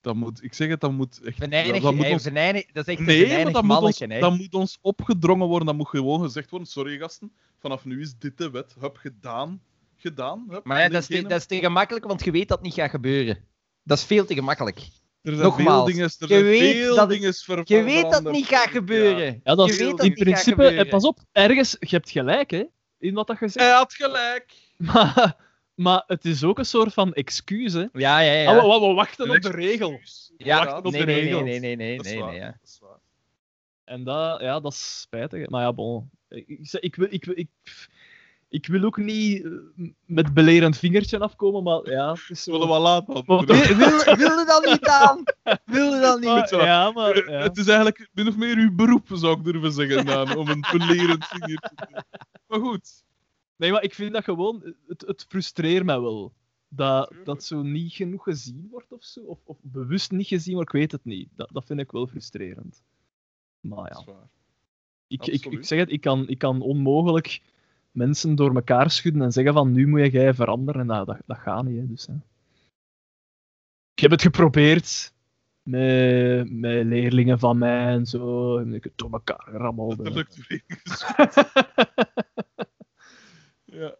dat 0.00 0.14
moet, 0.14 0.42
ik 0.42 0.54
zeg 0.54 0.68
het, 0.68 0.80
dat 0.80 0.92
moet 0.92 1.20
echt... 1.22 1.38
Venijnig, 1.38 1.82
dat 1.82 1.94
moet 1.94 2.02
hey, 2.04 2.12
ons, 2.12 2.22
venijnig- 2.22 2.72
dat 2.72 2.88
is 2.88 2.92
echt 2.94 3.00
een 3.00 3.06
nee, 3.06 3.18
maar 3.18 3.28
venijnig 3.28 3.52
dat 3.52 3.64
moet, 3.64 3.80
ons, 3.80 3.98
dat 3.98 4.36
moet 4.36 4.54
ons 4.54 4.78
opgedrongen 4.80 5.46
worden, 5.46 5.66
dat 5.66 5.76
moet 5.76 5.88
gewoon 5.88 6.22
gezegd 6.22 6.50
worden, 6.50 6.68
sorry 6.68 6.98
gasten, 6.98 7.32
vanaf 7.58 7.84
nu 7.84 8.00
is 8.00 8.18
dit 8.18 8.38
de 8.38 8.50
wet, 8.50 8.76
hup, 8.78 8.96
gedaan, 8.96 9.62
gedaan, 9.96 10.46
hup. 10.48 10.64
Maar 10.64 10.80
ja, 10.80 10.88
dat 10.88 11.00
is, 11.00 11.06
te, 11.06 11.22
dat 11.22 11.40
is 11.40 11.46
te 11.46 11.58
gemakkelijk, 11.58 12.04
want 12.04 12.24
je 12.24 12.30
weet 12.30 12.48
dat 12.48 12.58
het 12.58 12.66
niet 12.66 12.76
gaat 12.76 12.90
gebeuren. 12.90 13.38
Dat 13.82 13.98
is 13.98 14.04
veel 14.04 14.24
te 14.24 14.34
gemakkelijk. 14.34 14.88
Er 15.26 15.32
zijn 15.32 15.46
nogmaals, 15.46 15.76
veel 15.76 15.84
dingen, 15.84 16.04
er 16.18 16.28
je 16.28 16.34
zijn 16.34 16.44
weet 16.44 16.76
veel 16.76 16.94
dat 16.94 16.98
het- 16.98 17.08
dingen 17.08 17.64
Je 17.64 17.82
weet 17.82 18.10
dat 18.10 18.32
niet 18.32 18.46
gaat 18.46 18.68
gebeuren. 18.70 19.40
Ja, 19.44 19.54
dat 19.54 19.66
je 19.66 19.72
is 19.72 19.78
weet 19.78 19.96
dat 19.96 20.06
in 20.06 20.12
principe... 20.14 20.66
eh, 20.68 20.90
Pas 20.90 21.04
op, 21.04 21.18
ergens... 21.32 21.76
Je 21.80 21.86
hebt 21.96 22.10
gelijk, 22.10 22.50
hè, 22.50 22.64
in 22.98 23.14
wat 23.14 23.26
dat 23.26 23.38
je 23.40 23.48
zegt. 23.48 23.66
Hij 23.66 23.74
had 23.76 23.94
gelijk. 23.94 24.54
Maar, 24.76 25.36
maar 25.74 26.04
het 26.06 26.24
is 26.24 26.44
ook 26.44 26.58
een 26.58 26.64
soort 26.66 26.92
van 26.92 27.12
excuus, 27.12 27.72
hè. 27.72 27.84
Ja, 27.92 28.18
ja, 28.20 28.32
ja. 28.32 28.56
Ah, 28.56 28.62
we, 28.80 28.86
we- 28.86 28.94
wachten 28.94 29.30
op 29.30 29.40
de 29.42 29.50
regel. 29.50 30.00
ja, 30.36 30.58
wachten 30.64 30.84
op 30.84 30.92
nee, 30.92 31.00
de 31.00 31.06
nee, 31.06 31.14
nee, 31.14 31.24
regels. 31.24 31.42
nee, 31.42 31.60
nee, 31.60 31.76
nee, 31.76 31.96
Dat 31.96 32.06
is 32.06 32.12
nee, 32.12 32.20
waar, 32.20 32.30
nee, 32.30 32.40
ja. 32.40 32.46
dat 32.46 32.68
is 32.68 32.78
waar. 32.80 32.98
En 33.84 34.04
dat, 34.04 34.40
ja, 34.40 34.60
dat 34.60 34.72
is 34.72 35.00
spijtig. 35.00 35.48
Maar 35.48 35.62
ja, 35.62 35.72
bon. 35.72 36.10
Ik, 36.28 36.44
ik, 36.48 36.58
zeg- 36.62 36.80
ik, 36.80 36.94
wil, 36.96 37.06
ik, 37.10 37.26
ik, 37.26 37.48
ik 38.48 38.66
wil 38.66 38.84
ook 38.84 38.96
niet 38.96 39.44
eh, 39.44 39.50
met 40.04 40.34
belerend 40.34 40.76
vingertje 40.78 41.18
afkomen, 41.18 41.62
maar 41.62 41.90
ja, 41.90 42.10
het 42.10 42.24
is 42.28 42.42
zo. 42.42 42.50
Zullen 42.50 42.66
we 42.66 42.72
wel 42.72 42.82
laten? 42.82 43.14
Maar- 43.14 43.22
want- 43.24 43.46
Wil, 43.46 43.76
wil, 43.76 44.16
wil 44.16 44.38
je 44.38 44.44
dat 44.46 44.64
niet 44.64 44.86
aan? 44.86 45.22
Wil 45.64 45.94
je 45.94 46.00
dat 46.00 46.20
niet? 46.20 46.50
Maar, 46.50 46.64
ja, 46.64 46.90
maar... 46.90 47.30
Ja. 47.30 47.42
Het 47.42 47.56
is 47.56 47.66
eigenlijk 47.66 48.08
min 48.12 48.28
of 48.28 48.36
meer 48.36 48.56
uw 48.56 48.74
beroep, 48.74 49.08
zou 49.12 49.38
ik 49.38 49.44
durven 49.44 49.72
zeggen, 49.72 50.06
Daan, 50.06 50.36
om 50.36 50.48
een 50.48 50.64
belerend 50.72 51.26
vingertje 51.26 51.70
te 51.74 51.86
doen. 51.92 52.02
Maar 52.46 52.60
goed. 52.60 53.04
Nee, 53.56 53.72
maar 53.72 53.82
ik 53.82 53.94
vind 53.94 54.12
dat 54.12 54.24
gewoon... 54.24 54.74
Het, 54.88 55.04
het 55.06 55.24
frustreert 55.28 55.84
mij 55.84 56.00
wel. 56.00 56.32
Dat, 56.68 57.12
dat 57.24 57.44
zo 57.44 57.62
niet 57.62 57.92
genoeg 57.92 58.22
gezien 58.22 58.68
wordt 58.70 58.92
of 58.92 59.04
zo. 59.04 59.20
Of, 59.20 59.38
of 59.44 59.56
bewust 59.62 60.10
niet 60.10 60.26
gezien 60.26 60.54
wordt, 60.54 60.72
ik 60.72 60.80
weet 60.80 60.92
het 60.92 61.04
niet. 61.04 61.28
Dat, 61.34 61.48
dat 61.52 61.64
vind 61.66 61.80
ik 61.80 61.90
wel 61.90 62.06
frustrerend. 62.06 62.82
Maar 63.60 63.88
Dat 63.88 63.92
ja. 63.92 63.98
is 63.98 64.04
waar. 64.04 64.28
Ik, 65.08 65.26
ik, 65.26 65.46
ik 65.46 65.64
zeg 65.64 65.78
het, 65.78 65.90
ik 65.90 66.00
kan, 66.00 66.28
ik 66.28 66.38
kan 66.38 66.60
onmogelijk 66.60 67.40
mensen 67.96 68.34
door 68.34 68.54
elkaar 68.54 68.90
schudden 68.90 69.22
en 69.22 69.32
zeggen 69.32 69.52
van 69.52 69.72
nu 69.72 69.86
moet 69.86 70.12
jij 70.12 70.34
veranderen. 70.34 70.86
Nou, 70.86 71.04
dat, 71.04 71.18
dat 71.26 71.38
gaat 71.38 71.64
niet, 71.64 71.80
hè, 71.80 71.86
dus, 71.86 72.06
hè. 72.06 72.14
Ik 73.94 74.02
heb 74.02 74.10
het 74.10 74.22
geprobeerd. 74.22 75.14
Met, 75.62 76.50
met 76.50 76.84
leerlingen 76.84 77.38
van 77.38 77.58
mij 77.58 77.86
en 77.86 78.06
zo. 78.06 78.56
En 78.58 78.66
ik 78.66 78.72
heb 78.72 78.82
het 78.82 78.98
door 78.98 79.12
elkaar 79.12 79.46
gerammeld. 79.50 79.96
Dat 79.96 80.06
en- 80.06 80.12
lukt 80.12 80.36
ja. 83.64 83.96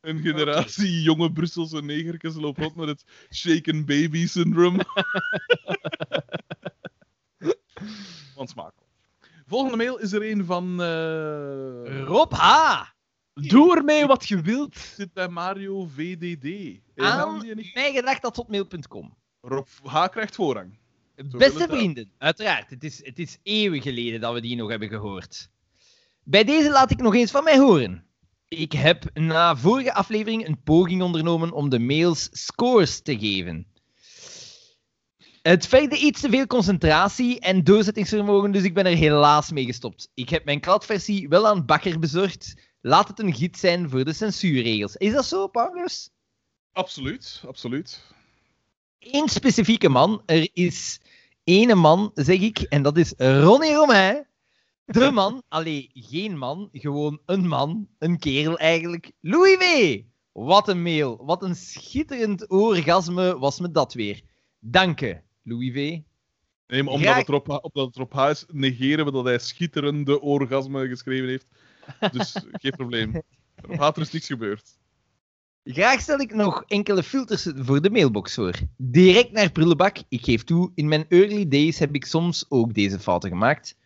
Een 0.00 0.20
generatie 0.20 1.02
jonge 1.02 1.32
Brusselse 1.32 1.82
negertjes 1.82 2.34
loopt 2.34 2.58
rond 2.58 2.76
met 2.76 2.88
het 2.88 3.04
shaken 3.30 3.84
baby 3.84 4.26
syndrome. 4.26 4.84
Wansmakelijk. 8.36 8.85
Volgende 9.46 9.76
mail 9.76 9.98
is 9.98 10.12
er 10.12 10.30
een 10.30 10.44
van. 10.44 10.82
eh 10.82 12.04
Rob 12.04 12.32
H. 12.32 12.82
Doe 13.34 13.76
ermee 13.76 14.06
wat 14.06 14.28
je 14.28 14.40
wilt. 14.40 14.76
zit 14.76 15.12
bij 15.12 15.28
Mario 15.28 15.86
VDD. 15.94 16.78
Aan 16.96 17.44
En 17.46 17.56
die- 17.56 17.70
mijgedacht.hotmail.com. 17.74 19.16
Rob 19.40 19.66
H 19.84 20.06
krijgt 20.08 20.34
voorrang. 20.34 20.78
Zo 21.30 21.38
Beste 21.38 21.66
vrienden, 21.68 22.10
uiteraard, 22.18 22.70
het 22.70 22.84
is, 22.84 23.04
het 23.04 23.18
is 23.18 23.38
eeuwen 23.42 23.82
geleden 23.82 24.20
dat 24.20 24.32
we 24.34 24.40
die 24.40 24.56
nog 24.56 24.70
hebben 24.70 24.88
gehoord. 24.88 25.50
Bij 26.22 26.44
deze 26.44 26.70
laat 26.70 26.90
ik 26.90 26.98
nog 27.00 27.14
eens 27.14 27.30
van 27.30 27.44
mij 27.44 27.58
horen. 27.58 28.04
Ik 28.48 28.72
heb 28.72 29.04
na 29.14 29.56
vorige 29.56 29.92
aflevering 29.94 30.46
een 30.46 30.62
poging 30.62 31.02
ondernomen 31.02 31.52
om 31.52 31.68
de 31.68 31.78
mails 31.78 32.28
scores 32.32 33.00
te 33.02 33.18
geven. 33.18 33.66
Het 35.46 35.66
vergde 35.66 35.96
iets 35.96 36.20
te 36.20 36.28
veel 36.28 36.46
concentratie 36.46 37.40
en 37.40 37.64
doorzettingsvermogen, 37.64 38.52
dus 38.52 38.62
ik 38.62 38.74
ben 38.74 38.86
er 38.86 38.96
helaas 38.96 39.50
mee 39.50 39.64
gestopt. 39.64 40.10
Ik 40.14 40.28
heb 40.28 40.44
mijn 40.44 40.60
kladversie 40.60 41.28
wel 41.28 41.46
aan 41.46 41.66
Bakker 41.66 41.98
bezorgd. 41.98 42.54
Laat 42.80 43.08
het 43.08 43.18
een 43.18 43.34
gids 43.34 43.60
zijn 43.60 43.90
voor 43.90 44.04
de 44.04 44.12
censuurregels. 44.12 44.96
Is 44.96 45.12
dat 45.12 45.24
zo, 45.24 45.46
Paulus? 45.46 46.10
Absoluut, 46.72 47.42
absoluut. 47.46 48.04
Eén 48.98 49.28
specifieke 49.28 49.88
man. 49.88 50.22
Er 50.24 50.48
is 50.52 51.00
ene 51.44 51.74
man, 51.74 52.10
zeg 52.14 52.40
ik, 52.40 52.58
en 52.58 52.82
dat 52.82 52.96
is 52.96 53.14
Ronnie 53.16 53.74
Romain. 53.74 54.26
De 54.84 55.10
man, 55.10 55.42
allee, 55.48 55.90
geen 55.94 56.38
man, 56.38 56.68
gewoon 56.72 57.20
een 57.26 57.48
man, 57.48 57.88
een 57.98 58.18
kerel 58.18 58.58
eigenlijk. 58.58 59.12
Louis 59.20 59.56
W. 59.56 60.00
Wat 60.32 60.68
een 60.68 60.82
mail, 60.82 61.24
wat 61.24 61.42
een 61.42 61.56
schitterend 61.56 62.48
orgasme 62.48 63.38
was 63.38 63.60
me 63.60 63.70
dat 63.70 63.94
weer. 63.94 64.20
Dank 64.58 65.00
je, 65.00 65.24
Louis 65.46 65.72
V. 65.72 65.98
Nee, 66.66 66.82
maar 66.82 66.92
omdat 66.92 67.14
het, 67.14 67.28
erop, 67.28 67.48
omdat 67.48 67.86
het 67.86 67.96
erop 67.96 68.12
H 68.12 68.28
is, 68.30 68.44
negeren 68.52 69.04
we 69.04 69.10
dat 69.12 69.24
hij 69.24 69.38
schitterende 69.38 70.20
orgasme 70.20 70.88
geschreven 70.88 71.28
heeft. 71.28 71.46
Dus 72.12 72.36
geen 72.62 72.70
probleem. 72.70 73.22
Op 73.68 73.78
H 73.78 73.82
er 73.82 74.00
is 74.00 74.10
niks 74.10 74.26
gebeurd. 74.26 74.78
Graag 75.64 76.00
stel 76.00 76.18
ik 76.18 76.34
nog 76.34 76.64
enkele 76.66 77.02
filters 77.02 77.48
voor 77.54 77.80
de 77.80 77.90
mailbox 77.90 78.34
voor. 78.34 78.54
Direct 78.76 79.32
naar 79.32 79.52
prullenbak. 79.52 79.98
Ik 80.08 80.24
geef 80.24 80.44
toe, 80.44 80.72
in 80.74 80.88
mijn 80.88 81.06
early 81.08 81.48
days 81.48 81.78
heb 81.78 81.94
ik 81.94 82.04
soms 82.04 82.44
ook 82.48 82.74
deze 82.74 82.98
fouten 82.98 83.30
gemaakt. 83.30 83.76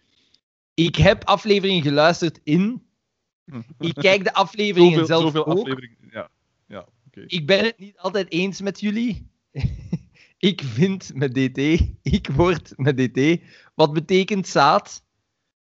Ik 0.74 0.96
heb 0.96 1.24
afleveringen 1.24 1.82
geluisterd 1.82 2.40
in. 2.44 2.82
Ik 3.78 3.94
kijk 3.94 4.24
de 4.24 4.32
afleveringen 4.32 5.06
Zoveel, 5.06 5.06
zelf 5.06 5.22
zoveel 5.22 5.46
ook. 5.46 5.58
afleveringen. 5.58 5.96
Ja, 6.10 6.30
ja 6.66 6.86
oké. 7.06 7.24
Ik 7.26 7.46
ben 7.46 7.64
het 7.64 7.78
niet 7.78 7.98
altijd 7.98 8.32
eens 8.32 8.60
met 8.60 8.80
jullie. 8.80 9.28
Ik 10.40 10.62
vind 10.64 11.14
met 11.14 11.34
DT. 11.34 11.58
Ik 12.02 12.28
word 12.32 12.72
met 12.76 12.96
DT. 12.96 13.40
Wat 13.74 13.92
betekent 13.92 14.48
zaad? 14.48 15.04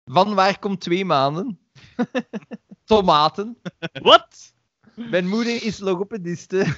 Van 0.05 0.35
waar 0.35 0.59
komt 0.59 0.81
twee 0.81 1.05
maanden? 1.05 1.59
Tomaten. 2.85 3.59
Wat? 3.93 4.55
Mijn 4.95 5.29
moeder 5.29 5.63
is 5.63 5.79
logopediste. 5.79 6.77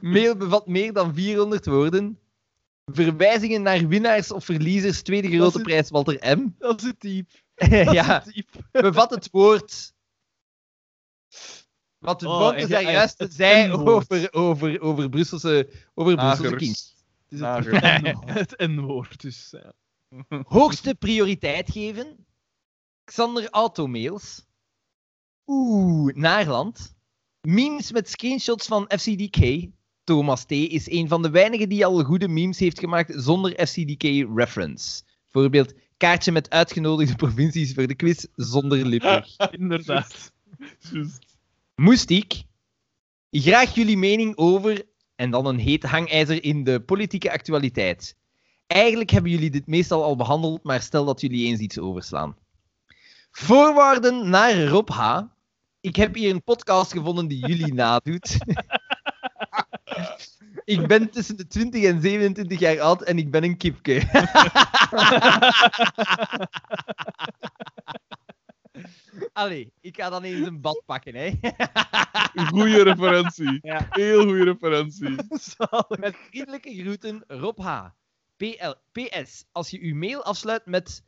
Mail 0.00 0.36
bevat 0.36 0.66
meer 0.66 0.92
dan 0.92 1.14
400 1.14 1.66
woorden. 1.66 2.18
Verwijzingen 2.84 3.62
naar 3.62 3.88
winnaars 3.88 4.30
of 4.32 4.44
verliezers, 4.44 5.02
tweede 5.02 5.36
grote 5.36 5.60
prijs 5.60 5.90
Walter 5.90 6.38
M. 6.38 6.54
Dat 6.58 6.82
is 6.82 6.92
diep. 6.98 7.30
Dat 7.54 7.92
ja, 7.92 8.24
bevat 8.70 9.10
het 9.10 9.28
woord. 9.30 9.94
Wat 11.98 12.20
het 12.20 12.30
Oh, 12.30 12.38
daar 12.68 12.82
en- 12.82 12.92
juist 12.92 13.26
zei 13.28 13.72
over, 13.72 14.32
over, 14.32 14.80
over 14.80 15.08
Brusselse, 15.08 15.70
over 15.94 16.14
Brusselse 16.16 16.42
Nagers. 16.42 16.62
kings. 16.62 16.96
Het 18.38 18.54
N-woord. 18.56 19.20
Dus, 19.20 19.50
ja. 19.50 19.72
Hoogste 20.46 20.94
prioriteit 20.94 21.70
geven. 21.70 22.26
Xander 23.04 23.48
Automails. 23.50 24.46
Oeh, 25.46 26.14
Naarland. 26.14 26.94
Memes 27.40 27.92
met 27.92 28.08
screenshots 28.08 28.66
van 28.66 28.84
FCDK. 28.98 29.66
Thomas 30.04 30.44
T. 30.44 30.50
is 30.50 30.90
een 30.90 31.08
van 31.08 31.22
de 31.22 31.30
weinigen 31.30 31.68
die 31.68 31.86
al 31.86 32.04
goede 32.04 32.28
memes 32.28 32.58
heeft 32.58 32.78
gemaakt 32.78 33.12
zonder 33.16 33.66
FCDK-reference. 33.66 35.02
Bijvoorbeeld 35.30 35.72
kaartje 35.96 36.32
met 36.32 36.50
uitgenodigde 36.50 37.14
provincies 37.24 37.74
voor 37.74 37.86
de 37.86 37.94
quiz 37.94 38.24
zonder 38.34 38.86
lipper. 38.86 39.36
Inderdaad. 39.50 40.32
Juist. 41.78 41.88
Moestiek. 42.08 42.44
Graag 43.30 43.74
jullie 43.74 43.96
mening 43.96 44.36
over, 44.36 44.82
en 45.16 45.30
dan 45.30 45.46
een 45.46 45.58
heet 45.58 45.82
hangijzer 45.82 46.44
in 46.44 46.64
de 46.64 46.80
politieke 46.80 47.32
actualiteit. 47.32 48.16
Eigenlijk 48.66 49.10
hebben 49.10 49.30
jullie 49.30 49.50
dit 49.50 49.66
meestal 49.66 50.02
al 50.02 50.16
behandeld, 50.16 50.62
maar 50.62 50.82
stel 50.82 51.04
dat 51.04 51.20
jullie 51.20 51.46
eens 51.46 51.60
iets 51.60 51.78
overslaan. 51.78 52.36
Voorwaarden 53.30 54.30
naar 54.30 54.64
Rob 54.64 54.88
H. 54.88 55.20
Ik 55.80 55.96
heb 55.96 56.14
hier 56.14 56.30
een 56.30 56.44
podcast 56.44 56.92
gevonden 56.92 57.28
die 57.28 57.46
jullie 57.46 57.74
nadoet. 57.84 58.36
ik 60.64 60.86
ben 60.86 61.10
tussen 61.10 61.36
de 61.36 61.46
20 61.46 61.84
en 61.84 62.00
27 62.00 62.58
jaar 62.58 62.80
oud 62.80 63.02
en 63.02 63.18
ik 63.18 63.30
ben 63.30 63.44
een 63.44 63.56
kipke. 63.56 64.02
Allee, 69.32 69.72
ik 69.80 69.96
ga 69.96 70.10
dan 70.10 70.22
eens 70.22 70.46
een 70.46 70.60
bad 70.60 70.82
pakken, 70.86 71.14
hè. 71.14 71.32
Goeie 72.52 72.82
referentie. 72.82 73.58
Ja. 73.62 73.86
Heel 73.90 74.22
goede 74.22 74.44
referentie. 74.44 75.16
Zalig. 75.56 75.98
Met 75.98 76.16
vriendelijke 76.28 76.74
groeten, 76.74 77.24
Rob 77.26 77.58
H. 77.58 77.84
PL, 78.36 78.72
PS, 78.92 79.44
als 79.52 79.70
je 79.70 79.80
uw 79.80 79.94
mail 79.94 80.24
afsluit 80.24 80.66
met... 80.66 81.06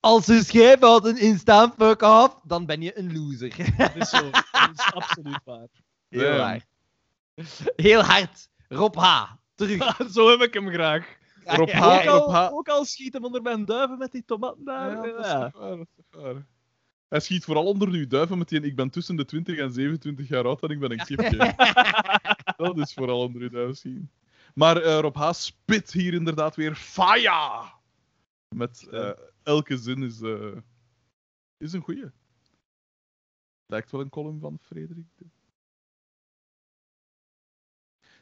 Als 0.00 0.28
er 0.28 0.44
schrijffouten 0.44 1.16
in 1.16 1.38
staan, 1.38 1.74
fuck 1.78 2.02
off, 2.02 2.40
dan 2.42 2.66
ben 2.66 2.82
je 2.82 2.98
een 2.98 3.12
loser. 3.12 3.56
Dat 3.76 3.96
is 3.96 4.08
zo. 4.08 4.30
Dat 4.30 4.70
is 4.74 4.92
absoluut 4.92 5.40
waar. 5.44 5.68
Heel 6.08 6.36
waar. 6.36 6.66
Heel 7.76 8.02
hard. 8.02 8.48
Rob 8.68 8.96
H. 8.96 9.32
Terug. 9.54 10.00
Zo 10.14 10.30
heb 10.30 10.42
ik 10.42 10.54
hem 10.54 10.68
graag. 10.68 11.16
Rob 11.44 11.70
H. 11.70 11.82
Ook 11.82 12.06
al, 12.06 12.18
Rob 12.18 12.32
H. 12.32 12.52
ook 12.52 12.68
al 12.68 12.84
schiet 12.84 13.12
hem 13.12 13.24
onder 13.24 13.42
mijn 13.42 13.64
duiven 13.64 13.98
met 13.98 14.12
die 14.12 14.24
tomaten 14.24 14.64
daar. 14.64 14.90
Ja, 14.90 15.02
dat 15.02 15.24
is 15.24 15.32
waar, 15.32 15.76
dat 15.76 15.86
is 15.96 16.04
waar. 16.10 16.46
Hij 17.08 17.20
schiet 17.20 17.44
vooral 17.44 17.64
onder 17.66 17.88
uw 17.88 18.06
duiven 18.06 18.38
met 18.38 18.48
die 18.48 18.60
ik 18.60 18.76
ben 18.76 18.90
tussen 18.90 19.16
de 19.16 19.24
20 19.24 19.58
en 19.58 19.72
27 19.72 20.28
jaar 20.28 20.44
oud 20.44 20.62
en 20.62 20.68
ik 20.68 20.78
ben 20.78 20.90
een 20.90 21.04
kipje. 21.06 21.54
dat 22.56 22.78
is 22.78 22.94
vooral 22.94 23.20
onder 23.20 23.42
uw 23.42 23.48
duiven 23.48 23.76
schieten. 23.76 24.10
Maar 24.54 24.76
eh, 24.82 24.98
Rob 25.00 25.16
H. 25.16 25.32
spit 25.32 25.92
hier 25.92 26.14
inderdaad 26.14 26.56
weer 26.56 26.74
fire! 26.74 27.72
Met 28.54 28.86
eh, 28.90 29.10
elke 29.42 29.76
zin 29.76 30.02
is, 30.02 30.20
eh, 30.20 30.56
is 31.56 31.72
een 31.72 31.80
goeie. 31.82 32.10
Lijkt 33.66 33.90
wel 33.90 34.00
een 34.00 34.08
column 34.08 34.40
van 34.40 34.58
Frederik. 34.62 35.06
de- 35.16 35.24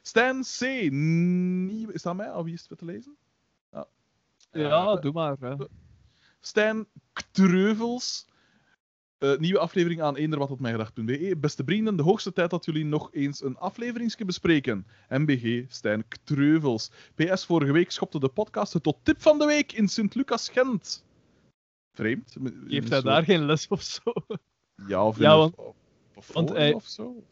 Stan 0.01 0.41
C. 0.57 0.91
Nieuw... 0.91 1.89
Is 1.89 2.01
dat 2.01 2.15
mij? 2.15 2.31
Al 2.31 2.43
wie 2.43 2.53
is 2.53 2.59
het 2.59 2.69
wat 2.69 2.77
te 2.79 2.85
lezen? 2.85 3.17
Ja, 3.71 3.87
Ja, 4.51 4.95
doe 4.95 5.11
maar. 5.11 5.37
Hè. 5.39 5.55
Stijn 6.39 6.87
Treuvels. 7.31 8.27
Eh, 9.23 9.37
nieuwe 9.37 9.59
aflevering 9.59 10.01
aan 10.01 10.15
eender 10.15 10.39
wat 10.39 10.51
op 10.51 10.59
mijngedacht.be. 10.59 11.35
Beste 11.37 11.63
vrienden, 11.65 11.95
de 11.95 12.03
hoogste 12.03 12.33
tijd 12.33 12.49
dat 12.49 12.65
jullie 12.65 12.85
nog 12.85 13.09
eens 13.13 13.43
een 13.43 13.57
afleveringsje 13.57 14.25
bespreken. 14.25 14.87
MBG 15.09 15.71
Stijn 15.71 16.03
Treuvels. 16.23 16.91
PS, 17.15 17.45
vorige 17.45 17.71
week 17.71 17.91
schopte 17.91 18.19
de 18.19 18.27
podcast 18.29 18.73
het 18.73 18.83
tot 18.83 18.97
tip 19.03 19.21
van 19.21 19.39
de 19.39 19.45
week 19.45 19.71
in 19.71 19.87
Sint-Lucas 19.87 20.49
Gent. 20.49 21.03
Vreemd. 21.97 22.35
Geeft 22.67 22.89
hij 22.89 23.01
daar 23.01 23.23
geen 23.23 23.45
les 23.45 23.67
of 23.67 23.81
zo? 23.81 24.01
Ja, 24.87 25.07
of 25.07 25.17
Ja, 25.19 25.37
want- 25.37 25.55
op 25.57 26.25
want 26.33 26.49
hij- 26.49 26.73
of 26.73 26.85
zo. 26.87 27.23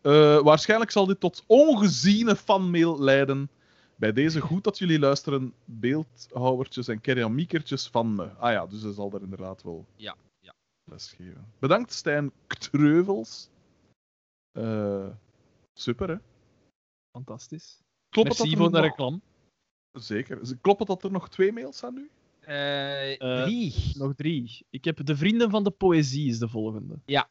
Eh, 0.00 0.38
waarschijnlijk 0.42 0.90
zal 0.90 1.06
dit 1.06 1.20
tot 1.20 1.44
ongeziene 1.46 2.36
fanmail 2.36 3.00
leiden. 3.02 3.50
Bij 3.96 4.12
deze 4.12 4.40
goed 4.40 4.64
dat 4.64 4.78
jullie 4.78 4.98
luisteren, 4.98 5.54
beeldhouwertjes 5.64 6.88
en 6.88 7.00
keramiekertjes 7.00 7.88
van 7.88 8.14
me. 8.14 8.24
Ah 8.28 8.52
ja, 8.52 8.66
dus 8.66 8.82
hij 8.82 8.92
zal 8.92 9.10
daar 9.10 9.22
inderdaad 9.22 9.62
wel 9.62 9.86
Ja, 9.96 10.16
ja. 10.40 10.54
les 10.84 11.10
geven. 11.10 11.52
Bedankt, 11.58 11.92
Stijn 11.92 12.32
Treuvels. 12.46 13.48
Eh, 14.52 15.08
super, 15.72 16.08
hè? 16.08 16.16
Fantastisch. 17.16 17.80
Klopt 18.08 18.28
het 18.28 18.38
Merci 18.38 18.56
dat 18.56 18.64
er 18.64 18.70
voor 18.70 18.80
de 18.80 18.86
reclame. 18.88 19.20
Zeker. 19.92 20.40
Klopt 20.60 20.78
het 20.78 20.88
dat 20.88 21.04
er 21.04 21.10
nog 21.10 21.28
twee 21.28 21.52
mails 21.52 21.78
zijn 21.78 21.94
nu? 21.94 22.10
Eh, 22.40 23.20
Eh, 23.20 23.42
drie. 23.44 23.92
Nog 23.94 24.14
drie. 24.14 24.66
Ik 24.70 24.84
heb 24.84 25.06
De 25.06 25.16
Vrienden 25.16 25.50
van 25.50 25.64
de 25.64 25.70
Poëzie 25.70 26.28
is 26.28 26.38
de 26.38 26.48
volgende. 26.48 26.98
Ja. 27.04 27.30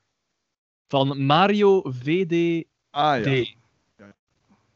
Van 0.87 1.25
Mario 1.25 1.81
VD 1.85 2.65
Ah 2.89 3.23
ja. 3.25 3.45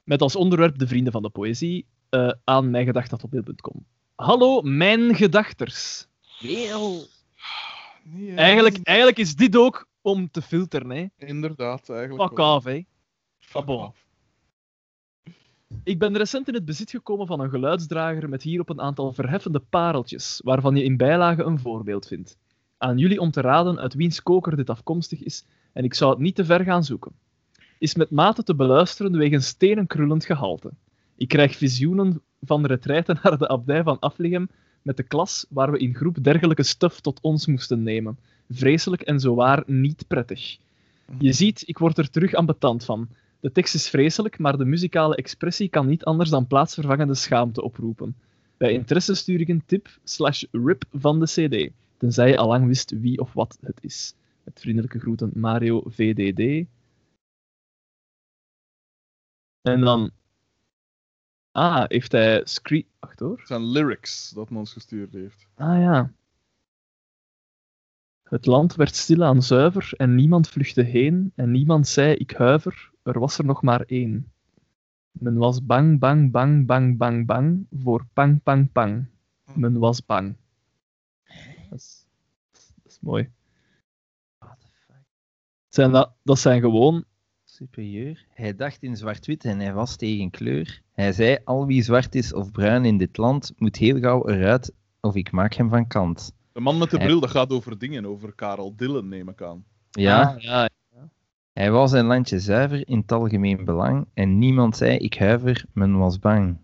Met 0.06 0.22
als 0.22 0.36
onderwerp 0.36 0.78
de 0.78 0.88
vrienden 0.88 1.12
van 1.12 1.22
de 1.22 1.30
poëzie 1.30 1.86
eh, 2.10 2.32
aan 2.44 2.70
mijngedacht.opmail.com. 2.70 3.86
Hallo, 4.16 4.62
mijn 4.62 5.16
gedachters. 5.16 6.08
Wereld. 6.40 7.24
Nee, 8.04 8.36
Eigenlijk, 8.36 8.80
eigenlijk 8.84 9.18
is 9.18 9.36
dit 9.36 9.58
ook 9.58 9.88
om 10.02 10.32
te 10.32 10.42
filteren, 10.42 10.90
hè. 10.90 11.06
Inderdaad, 11.18 11.90
eigenlijk. 11.90 12.30
Fuck 12.30 12.40
off, 12.40 12.66
hè. 12.66 12.82
Fuck 13.40 13.66
bon. 13.66 13.80
off. 13.80 14.06
Ik 15.84 16.00
ben 16.00 16.18
recent 16.18 16.48
in 16.48 16.54
het 16.54 16.66
bezit 16.66 16.90
gekomen 16.90 17.28
van 17.28 17.40
een 17.40 17.50
geluidsdrager 17.50 18.30
met 18.30 18.44
hierop 18.44 18.70
een 18.70 18.82
aantal 18.82 19.14
verheffende 19.14 19.60
pareltjes, 19.60 20.42
waarvan 20.44 20.76
je 20.76 20.84
in 20.84 20.98
bijlage 20.98 21.44
een 21.44 21.60
voorbeeld 21.60 22.08
vindt. 22.08 22.38
Aan 22.78 22.98
jullie 22.98 23.20
om 23.20 23.32
te 23.32 23.42
raden 23.42 23.80
uit 23.80 23.94
wiens 23.94 24.24
koker 24.24 24.56
dit 24.56 24.70
afkomstig 24.70 25.24
is, 25.24 25.46
en 25.74 25.84
ik 25.84 25.94
zou 25.94 26.12
het 26.12 26.20
niet 26.20 26.36
te 26.36 26.46
ver 26.46 26.64
gaan 26.64 26.84
zoeken. 26.84 27.12
Is 27.85 27.96
met 27.96 28.10
mate 28.12 28.44
te 28.44 28.56
beluisteren 28.56 29.18
wegens 29.18 29.48
stenen 29.48 29.88
krullend 29.88 30.26
gehalte. 30.26 30.72
Ik 31.16 31.28
krijg 31.28 31.58
visioenen 31.58 32.22
van 32.42 32.62
de 32.62 32.68
retraite 32.68 33.18
naar 33.24 33.38
de 33.38 33.48
abdij 33.48 33.84
van 33.84 34.00
Afligem 34.00 34.50
met 34.82 34.98
de 34.98 35.03
klas 35.03 35.46
waar 35.50 35.72
we 35.72 35.78
in 35.78 35.96
groep 35.96 36.24
dergelijke 36.24 36.64
stuf 36.64 37.00
tot 37.00 37.22
ons 37.22 37.48
moesten 37.48 37.84
nemen. 37.84 38.18
Vreselijk 38.50 39.01
en 39.01 39.19
zowaar 39.19 39.64
niet 39.66 40.08
prettig. 40.08 40.58
Je 41.19 41.34
ziet, 41.34 41.64
ik 41.66 41.78
word 41.78 41.98
er 41.98 42.10
terug 42.10 42.34
ambetant 42.34 42.85
van. 42.85 43.10
De 43.40 43.51
tekst 43.51 43.76
is 43.76 43.90
vreselijk, 43.90 44.40
maar 44.40 44.58
de 44.58 44.66
muzikale 44.66 45.16
expressie 45.16 45.69
kan 45.69 45.88
niet 45.88 46.03
anders 46.03 46.30
dan 46.30 46.48
plaatsvervangende 46.48 47.16
schaamte 47.16 47.62
oproepen. 47.62 48.16
Bij 48.58 48.72
interesse 48.72 49.14
stuur 49.14 49.40
ik 49.40 49.48
een 49.48 49.66
tip 49.66 49.88
slash 50.03 50.44
rip 50.51 50.84
van 50.92 51.19
de 51.19 51.26
cd, 51.26 51.72
tenzij 51.98 52.30
je 52.30 52.38
allang 52.38 52.68
wist 52.68 53.00
wie 53.00 53.19
of 53.19 53.34
wat 53.34 53.58
het 53.62 53.78
is. 53.82 54.16
Met 54.44 54.60
vriendelijke 54.60 55.00
groeten 55.00 55.32
Mario 55.34 55.84
VDD. 55.85 56.68
En 59.65 59.81
dan... 59.81 60.12
Ah, 61.51 61.83
heeft 61.88 62.12
hij 62.12 62.42
screen... 62.44 62.88
Wacht 62.99 63.19
hoor. 63.19 63.38
Het 63.38 63.48
zijn 63.48 63.65
lyrics 63.65 64.30
dat 64.30 64.49
men 64.49 64.60
ons 64.60 64.74
gestuurd 64.74 65.14
heeft. 65.14 65.48
Ah 65.56 65.80
ja. 65.80 66.12
Het 68.24 68.46
land 68.46 68.76
werd 68.76 68.96
stilaan 68.96 69.42
zuiver 69.42 69.94
en 69.98 70.15
niemand 70.15 70.49
vluchtte 70.49 70.81
heen 70.81 71.31
en 71.35 71.51
niemand 71.51 71.88
zei 71.88 72.15
ik 72.15 72.31
huiver, 72.31 72.92
er 73.03 73.19
was 73.19 73.38
er 73.38 73.46
nog 73.46 73.62
maar 73.62 73.81
één. 73.81 74.31
Men 75.12 75.38
was 75.38 75.65
bang, 75.65 75.99
bang, 75.99 76.31
bang, 76.31 76.65
bang, 76.65 76.98
bang, 76.98 77.26
bang 77.26 77.67
voor 77.72 78.06
pang, 78.14 78.44
pang, 78.44 78.72
pang. 78.72 79.08
Men 79.53 79.80
was 79.80 80.06
bang. 80.06 80.35
Dat 81.69 81.80
is, 81.80 82.06
dat 82.51 82.92
is 82.92 82.99
mooi. 83.01 83.31
What 84.38 84.60
the 84.60 84.67
fuck? 84.85 85.03
Zijn 85.67 85.92
dat, 85.92 86.14
dat 86.24 86.40
zijn 86.40 86.62
gewoon... 86.62 87.06
Superieur. 87.56 88.26
Hij 88.30 88.56
dacht 88.56 88.84
in 88.84 88.96
zwart-wit 88.96 89.46
en 89.46 89.60
hij 89.60 89.74
was 89.74 89.96
tegen 89.96 90.30
kleur. 90.30 90.82
Hij 90.92 91.12
zei, 91.14 91.38
al 91.44 91.66
wie 91.66 91.82
zwart 91.84 92.16
is 92.16 92.34
of 92.34 92.52
bruin 92.52 92.86
in 92.86 92.98
dit 92.98 93.18
land, 93.18 93.54
moet 93.58 93.76
heel 93.76 94.00
gauw 94.00 94.28
eruit 94.28 94.74
of 95.02 95.16
ik 95.16 95.32
maak 95.32 95.54
hem 95.54 95.70
van 95.70 95.88
kant. 95.88 96.32
De 96.52 96.60
man 96.60 96.78
met 96.78 96.90
de 96.90 96.98
Hij- 96.98 97.06
bril, 97.06 97.20
dat 97.20 97.30
gaat 97.30 97.50
over 97.50 97.78
dingen, 97.78 98.06
over 98.06 98.34
Karel 98.36 98.76
Dillen, 98.76 99.08
neem 99.08 99.30
ik 99.30 99.42
aan. 99.42 99.66
Ja, 99.92 100.22
Ah, 100.24 100.42
ja. 100.42 100.70
hij 101.54 101.72
was 101.72 101.90
zijn 101.92 102.06
landje 102.06 102.40
zuiver 102.40 102.88
in 102.88 102.98
het 102.98 103.12
algemeen 103.12 103.66
belang 103.66 104.08
en 104.14 104.38
niemand 104.38 104.78
zei, 104.78 104.98
ik 104.98 105.14
huiver, 105.18 105.66
men 105.74 105.98
was 105.98 106.20
bang. 106.20 106.58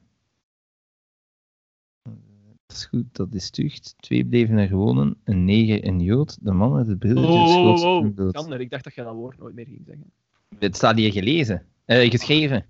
Dat 2.68 2.78
is 2.80 2.86
goed, 2.86 3.16
dat 3.16 3.34
is 3.34 3.50
tucht. 3.50 3.94
Twee 3.98 4.26
bleven 4.26 4.58
er 4.58 4.76
wonen, 4.76 5.18
een 5.24 5.46
neger, 5.46 5.86
een 5.88 6.00
jood. 6.00 6.38
De 6.42 6.52
man 6.52 6.72
met 6.74 6.88
het 6.88 6.94
Oh, 6.94 7.00
brilletje 7.00 7.32
oh, 7.32 7.66
oh, 7.68 7.78
zijn 7.78 7.92
oh. 8.10 8.16
dood. 8.16 8.36
Sander, 8.36 8.60
ik 8.60 8.70
dacht 8.70 8.84
dat 8.84 8.94
je 8.96 9.04
dat 9.04 9.14
woord 9.16 9.38
nooit 9.38 9.56
meer 9.56 9.66
ging 9.66 9.82
zeggen. 9.86 10.12
Het 10.60 10.76
staat 10.76 10.96
hier 10.96 11.12
gelezen. 11.12 11.66
Eh, 11.85 12.10
geschreven. 12.10 12.66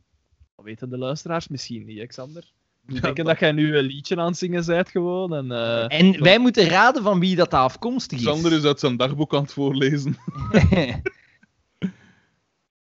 Dat 0.55 0.65
weten 0.65 0.89
de 0.89 0.97
luisteraars 0.97 1.47
misschien 1.47 1.85
niet, 1.85 1.97
hè, 1.97 2.05
Xander. 2.05 2.51
Die 2.81 2.95
Ja, 2.95 3.01
denken 3.01 3.25
dat 3.25 3.39
jij 3.39 3.51
nu 3.51 3.77
een 3.77 3.83
liedje 3.83 4.15
aan 4.17 4.27
het 4.27 4.37
zingen 4.37 4.65
bent 4.65 4.89
gewoon. 4.89 5.33
En, 5.33 5.51
eh, 5.51 5.99
En 5.99 6.23
wij 6.23 6.39
moeten 6.39 6.67
raden 6.67 7.03
van 7.03 7.19
wie 7.19 7.35
dat 7.35 7.53
afkomstig 7.53 8.17
is. 8.17 8.23
Sander 8.23 8.51
is 8.53 8.63
uit 8.63 8.79
zijn 8.79 8.97
dagboek 8.97 9.33
aan 9.33 9.41
het 9.41 9.53
voorlezen. 9.53 10.17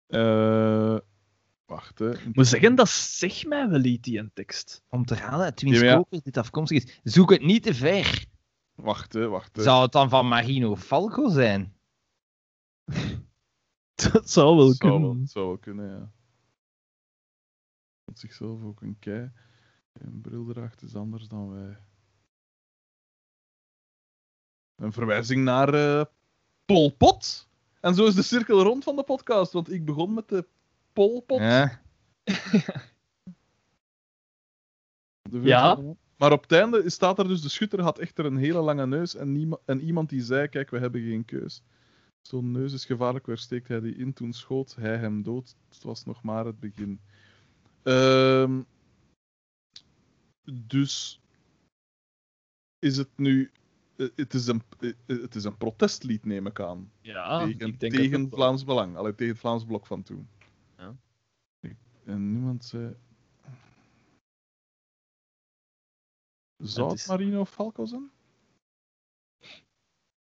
Eh, 0.06 0.98
wacht, 1.66 1.98
hè. 1.98 2.12
Ik 2.12 2.34
moet 2.36 2.46
zeggen, 2.46 2.74
dat 2.74 2.88
zegt 2.88 3.46
mij 3.46 3.68
wel 3.68 3.84
iets, 3.84 4.02
die 4.02 4.18
een 4.18 4.30
tekst. 4.34 4.82
Om 4.88 5.04
te 5.04 5.14
raden 5.14 5.40
uit 5.40 5.60
wiens 5.60 5.80
Ja, 5.80 6.04
dit 6.08 6.36
afkomstig 6.36 6.84
is. 6.84 7.00
Zoek 7.02 7.30
het 7.30 7.42
niet 7.42 7.62
te 7.62 7.74
ver. 7.74 8.24
Wacht, 8.74 9.12
hè, 9.12 9.28
wacht. 9.28 9.56
Hè. 9.56 9.62
Zou 9.62 9.82
het 9.82 9.92
dan 9.92 10.08
van 10.08 10.28
Marino 10.28 10.76
Falco 10.76 11.28
zijn? 11.28 11.74
Dat 14.12 14.30
zou 14.30 14.56
wel 14.56 14.72
zou 14.72 15.00
wel, 15.00 15.08
kunnen. 15.10 15.26
zou 15.26 15.46
wel 15.46 15.58
kunnen, 15.58 15.88
ja. 15.90 16.10
Vond 18.04 18.18
zichzelf 18.18 18.62
ook 18.62 18.80
een 18.82 18.98
kei. 18.98 19.30
Een 19.92 20.20
bril 20.20 20.44
draagt 20.44 20.82
is 20.82 20.94
anders 20.94 21.28
dan 21.28 21.50
wij. 21.50 21.78
Een 24.74 24.92
verwijzing 24.92 25.44
naar 25.44 25.74
eh 25.74 26.04
Pol 26.64 26.90
Pot. 26.90 27.48
En 27.80 27.94
zo 27.94 28.06
is 28.06 28.14
de 28.14 28.22
cirkel 28.22 28.62
rond 28.62 28.84
van 28.84 28.96
de 28.96 29.02
podcast, 29.02 29.52
want 29.52 29.70
ik 29.72 29.84
begon 29.84 30.14
met 30.14 30.28
de 30.28 30.46
Pol 30.92 31.20
Pot. 31.20 31.38
Ja. 31.40 31.80
De 35.30 35.40
Ja. 35.40 35.74
film. 35.74 35.98
Maar 36.16 36.32
op 36.32 36.42
het 36.42 36.52
einde 36.52 36.90
staat 36.90 37.18
er 37.18 37.28
dus, 37.28 37.40
de 37.42 37.48
schutter 37.48 37.80
had 37.80 37.98
echter 37.98 38.24
een 38.24 38.36
hele 38.36 38.60
lange 38.60 38.86
neus 38.86 39.14
en, 39.14 39.58
en 39.64 39.80
iemand 39.80 40.08
die 40.08 40.22
zei, 40.22 40.48
kijk, 40.48 40.70
we 40.70 40.78
hebben 40.78 41.00
geen 41.02 41.24
keus. 41.24 41.62
Zo'n 42.26 42.50
neus 42.50 42.72
is 42.72 42.84
gevaarlijk, 42.84 43.26
waar 43.26 43.38
steekt 43.38 43.68
hij 43.68 43.80
die 43.80 43.96
in? 43.96 44.12
Toen 44.12 44.32
schoot 44.32 44.74
hij 44.74 44.96
hem 44.98 45.22
dood. 45.22 45.56
Het 45.68 45.82
was 45.82 46.04
nog 46.04 46.22
maar 46.22 46.44
het 46.46 46.60
begin. 46.60 47.00
Ehm, 47.82 48.62
dus 50.52 51.20
is 52.78 52.96
het 52.96 53.18
nu... 53.18 53.50
eh, 53.96 54.08
Het 54.16 54.34
is, 54.34 54.46
een, 54.46 54.62
eh, 54.80 54.92
het 55.06 55.34
is 55.34 55.44
een 55.44 55.56
protestlied, 55.56 56.24
neem 56.24 56.46
ik 56.46 56.60
aan. 56.60 56.92
Ja, 57.00 57.38
tegen 57.38 57.50
ik 57.52 57.58
denk 57.58 57.80
het 57.80 57.80
tegen 57.90 58.20
wel. 58.20 58.28
Vlaams 58.38 58.64
Belang. 58.64 58.96
Allee, 58.96 59.14
tegen 59.14 59.32
het 59.32 59.40
Vlaams 59.40 59.64
Blok 59.64 59.86
van 59.86 60.02
toen. 60.02 60.28
Ja. 60.76 60.96
En 62.04 62.32
niemand 62.32 62.64
zei... 62.64 62.96
Zou 66.56 66.82
Het 66.82 66.90
het 66.90 67.00
is- 67.00 67.06
Marino 67.06 67.44
Falco 67.44 67.84
zijn? 67.84 68.10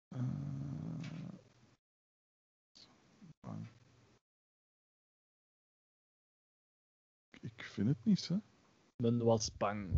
Eh, 0.07 1.29
bang. 3.39 3.67
Ik 7.41 7.63
vind 7.83 7.96
het 7.96 8.06
niet, 8.06 8.28
hè. 8.28 8.35
Men 8.96 9.24
was 9.24 9.58
bang. 9.58 9.90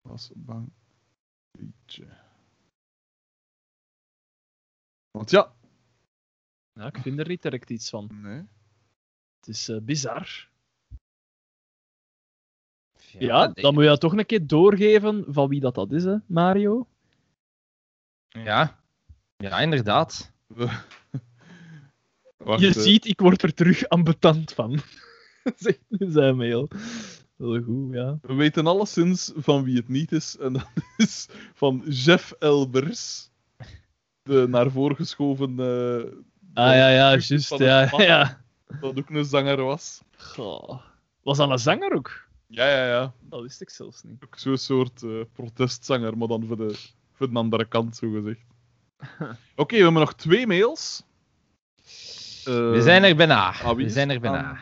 Was 0.00 0.30
bang. 0.34 0.72
Liedje. 1.58 2.06
Want 5.10 5.30
ja, 5.30 5.56
Ja, 6.72 6.86
ik 6.86 6.98
vind 6.98 7.18
er 7.18 7.28
niet 7.28 7.42
direct 7.42 7.70
iets 7.70 7.90
van. 7.90 8.20
nee. 8.20 8.46
Het 9.38 9.48
is 9.48 9.68
eh, 9.68 9.80
bizar. 9.80 10.48
Ja, 12.96 13.18
Ja, 13.20 13.44
denk- 13.44 13.60
dan 13.60 13.74
moet 13.74 13.82
je 13.82 13.88
dat 13.88 14.00
toch 14.00 14.12
een 14.12 14.26
keer 14.26 14.46
doorgeven 14.46 15.32
van 15.34 15.48
wie 15.48 15.60
dat, 15.60 15.74
dat 15.74 15.92
is, 15.92 16.04
hè, 16.04 16.16
Mario. 16.26 16.88
ja. 18.28 18.82
ja, 19.36 19.58
inderdaad. 19.60 20.32
Wacht, 22.38 22.60
je 22.60 22.66
eh, 22.66 22.72
ziet, 22.80 23.06
ik 23.06 23.20
word 23.20 23.42
er 23.42 23.54
terug 23.54 23.88
ambetant 23.88 24.52
van. 24.52 24.80
Zegt 25.56 25.80
nu 25.88 26.10
zijn 26.10 26.36
mail. 26.36 26.68
Wel 27.36 27.62
goed, 27.62 27.92
ja. 27.94 28.18
We 28.22 28.34
weten 28.34 28.66
alleszins 28.66 29.32
van 29.36 29.64
wie 29.64 29.76
het 29.76 29.88
niet 29.88 30.12
is. 30.12 30.36
En 30.36 30.52
dat 30.52 30.68
is 30.96 31.26
van 31.54 31.82
Jeff 31.88 32.32
Elbers. 32.38 33.30
De 34.22 34.46
naar 34.48 34.70
voren 34.70 34.96
geschoven. 34.96 35.58
eh, 35.60 36.12
Ah 36.54 36.74
ja, 36.74 36.88
ja, 36.88 37.16
juist. 37.18 37.58
Ja, 37.58 37.90
ja. 37.96 38.40
Dat 38.80 38.98
ook 38.98 39.10
een 39.10 39.24
zanger 39.24 39.62
was. 39.62 40.02
Goh. 40.16 40.80
Was 41.22 41.36
dat 41.36 41.50
een 41.50 41.58
zanger 41.58 41.92
ook? 41.92 42.26
Ja, 42.46 42.68
ja, 42.68 42.86
ja. 42.86 43.12
Dat 43.20 43.42
wist 43.42 43.60
ik 43.60 43.70
zelfs 43.70 44.02
niet. 44.02 44.24
Ook 44.24 44.38
zo'n 44.38 44.56
soort 44.56 45.02
eh, 45.02 45.20
protestzanger, 45.32 46.18
maar 46.18 46.28
dan 46.28 46.46
voor 46.46 46.56
de, 46.56 46.78
voor 47.12 47.30
de 47.30 47.38
andere 47.38 47.64
kant, 47.64 47.96
zo 47.96 48.10
gezegd. 48.10 48.44
Oké, 49.56 49.76
we 49.76 49.82
hebben 49.82 50.00
nog 50.00 50.14
twee 50.14 50.46
mails. 50.46 51.02
We 52.54 52.82
zijn 52.82 53.04
er 53.04 53.16
bijna. 53.16 53.46
ah, 53.62 53.76
We 53.76 53.90
zijn 53.90 54.10
er 54.10 54.20
bijna. 54.20 54.56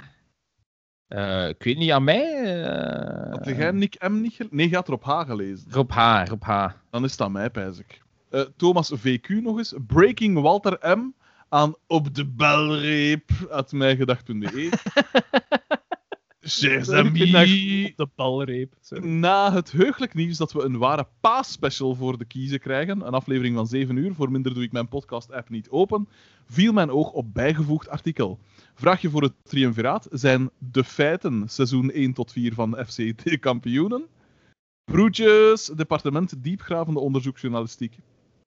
Eh, 1.09 1.49
ik 1.49 1.63
weet 1.63 1.77
niet, 1.77 1.91
aan 1.91 2.05
mij? 2.05 2.63
eh, 2.65 3.31
Had 3.31 3.45
jij 3.57 3.71
Nick 3.71 4.09
M 4.09 4.21
niet 4.21 4.33
gelezen? 4.35 4.57
Nee, 4.57 4.69
je 4.69 4.75
had 4.75 4.87
er 4.89 4.95
op 4.95 5.05
H 5.05 5.21
gelezen. 5.27 5.67
Rob 5.71 5.91
H. 5.91 6.23
Rob 6.29 6.43
H. 6.43 6.67
Dan 6.91 7.05
is 7.05 7.11
het 7.11 7.21
aan 7.21 7.33
mij, 7.33 7.51
pijs 7.51 7.79
ik. 7.79 8.03
Eh, 8.31 8.41
Thomas 8.57 8.93
VQ 8.97 9.29
nog 9.29 9.59
eens. 9.59 9.75
Breaking 9.87 10.41
Walter 10.41 10.97
M. 10.99 11.01
aan 11.49 11.75
op 11.87 12.15
de 12.15 12.27
belreep 12.27 13.31
uit 13.51 13.73
mijgedacht.be. 13.73 14.69
Chers 16.49 16.91
amis, 16.99 17.93
de 17.97 18.09
balreep. 18.15 18.75
Sorry. 18.81 19.09
na 19.09 19.53
het 19.53 19.73
heugelijk 19.73 20.15
nieuws 20.15 20.37
dat 20.37 20.53
we 20.53 20.63
een 20.63 20.79
ware 20.79 21.07
paasspecial 21.21 21.95
voor 21.95 22.19
de 22.19 22.25
kiezen 22.25 22.61
krijgen, 22.61 23.07
een 23.07 23.13
aflevering 23.13 23.57
van 23.57 23.67
7 23.67 23.97
uur, 23.97 24.15
voor 24.15 24.31
minder 24.31 24.55
doe 24.55 24.63
ik 24.63 24.73
mijn 24.73 24.89
podcast-app 24.89 25.49
niet 25.49 25.69
open, 25.69 26.09
viel 26.45 26.73
mijn 26.73 26.91
oog 26.91 27.13
op 27.13 27.35
bijgevoegd 27.35 27.89
artikel. 27.89 28.39
Vraagje 28.75 29.11
voor 29.11 29.23
het 29.23 29.33
triumviraat 29.43 30.09
zijn 30.11 30.51
de 30.59 30.85
feiten 30.85 31.49
seizoen 31.49 31.91
1 31.91 32.13
tot 32.13 32.33
4 32.33 32.55
van 32.55 32.77
FC 32.87 33.25
de 33.25 33.39
kampioenen. 33.39 34.07
Broertjes, 34.85 35.67
departement 35.67 36.43
diepgravende 36.43 37.01
onderzoeksjournalistiek. 37.01 37.99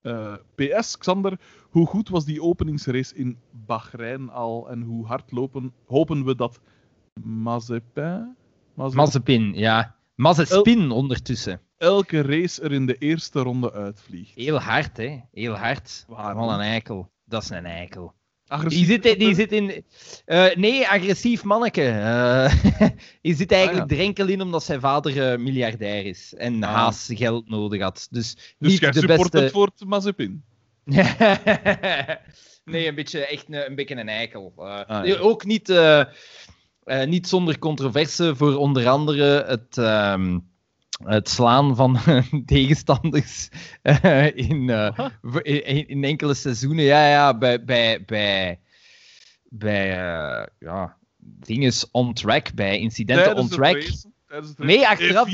Eh, 0.01 0.33
PS, 0.56 0.98
Xander, 0.98 1.40
hoe 1.69 1.85
goed 1.85 2.10
was 2.10 2.26
die 2.26 2.42
openingsrace 2.42 3.15
in 3.15 3.38
Bahrein 3.65 4.30
al 4.30 4.69
en 4.69 4.82
hoe 4.82 5.06
hard 5.06 5.32
lopen, 5.32 5.74
hopen 5.85 6.26
we 6.26 6.35
dat 6.35 6.60
Mazepin, 7.24 8.35
Mazepin 8.76 9.53
ja. 9.53 9.96
Mazepin 10.16 10.92
ondertussen. 10.92 11.62
elke 11.78 12.22
race 12.22 12.62
er 12.62 12.72
in 12.72 12.85
de 12.85 12.96
eerste 12.98 13.40
ronde 13.40 13.72
uitvliegt? 13.74 14.35
Heel 14.35 14.60
hard, 14.60 14.98
hè. 14.98 15.19
Heel 15.32 15.53
hard. 15.53 16.06
Waarom? 16.08 16.46
Wat 16.46 16.53
een 16.53 16.60
eikel. 16.66 17.10
Dat 17.26 17.44
is 17.44 17.50
een 17.50 17.66
eikel. 17.66 18.14
Die 18.44 18.58
Agressief. 18.58 18.88
zit, 18.88 19.19
die 19.19 19.35
zit 19.35 19.52
in... 19.52 19.84
eh, 20.26 20.56
nee, 20.56 20.88
agressief 20.88 21.44
manneke. 21.44 21.82
Eh, 21.88 22.53
die 23.22 23.35
zit 23.35 23.52
eigenlijk 23.52 23.92
Ah, 23.92 23.98
er 23.98 24.03
enkel 24.03 24.28
in 24.28 24.42
omdat 24.42 24.64
zijn 24.64 24.80
vader 24.80 25.32
eh, 25.32 25.38
miljardair 25.40 26.06
is. 26.06 26.34
En 26.34 26.64
Ah. 26.64 26.74
haast 26.74 27.12
geld 27.14 27.50
nodig 27.50 27.82
had. 27.82 28.08
Dus 28.12 28.34
Dus 28.35 28.72
niet 28.72 28.80
jij 28.80 28.92
de 28.92 29.00
support 29.00 29.19
beste... 29.32 29.40
het 29.40 29.52
voor 29.52 29.66
het 29.76 29.85
Mazepin? 29.88 30.44
nee, 32.66 32.88
een 32.88 32.96
beetje, 32.96 33.26
echt 33.26 33.46
een, 33.48 33.66
een 33.69 33.76
beetje 33.76 33.96
een 33.96 34.10
eikel. 34.10 34.53
Eh, 34.58 34.82
Ah, 34.88 35.06
ja. 35.06 35.18
Ook 35.18 35.46
niet, 35.46 35.69
eh, 36.90 37.02
eh, 37.02 37.10
niet 37.10 37.28
zonder 37.28 37.60
controverse 37.60 38.36
voor 38.36 38.56
onder 38.56 38.88
andere 38.88 39.44
het, 39.48 39.78
ehm, 39.78 40.40
het 41.04 41.30
slaan 41.30 41.76
van 41.76 41.98
tegenstanders 42.46 43.50
eh, 43.82 44.38
in, 44.38 44.70
eh, 44.70 45.08
in, 45.42 45.88
in 45.88 46.04
enkele 46.04 46.34
seizoenen. 46.34 46.84
Ja, 46.84 47.08
ja, 47.10 47.38
bij, 47.38 47.64
bij, 47.64 48.04
bij, 48.06 48.60
bij 49.50 49.90
eh, 49.92 50.46
ja, 50.60 50.98
dingen 51.18 51.74
on 51.92 52.14
track, 52.14 52.54
bij 52.54 52.80
incidenten 52.80 53.36
on 53.36 53.50
track. 53.50 53.90
Nee, 54.58 54.88
achteraf. 54.88 55.28
If 55.28 55.34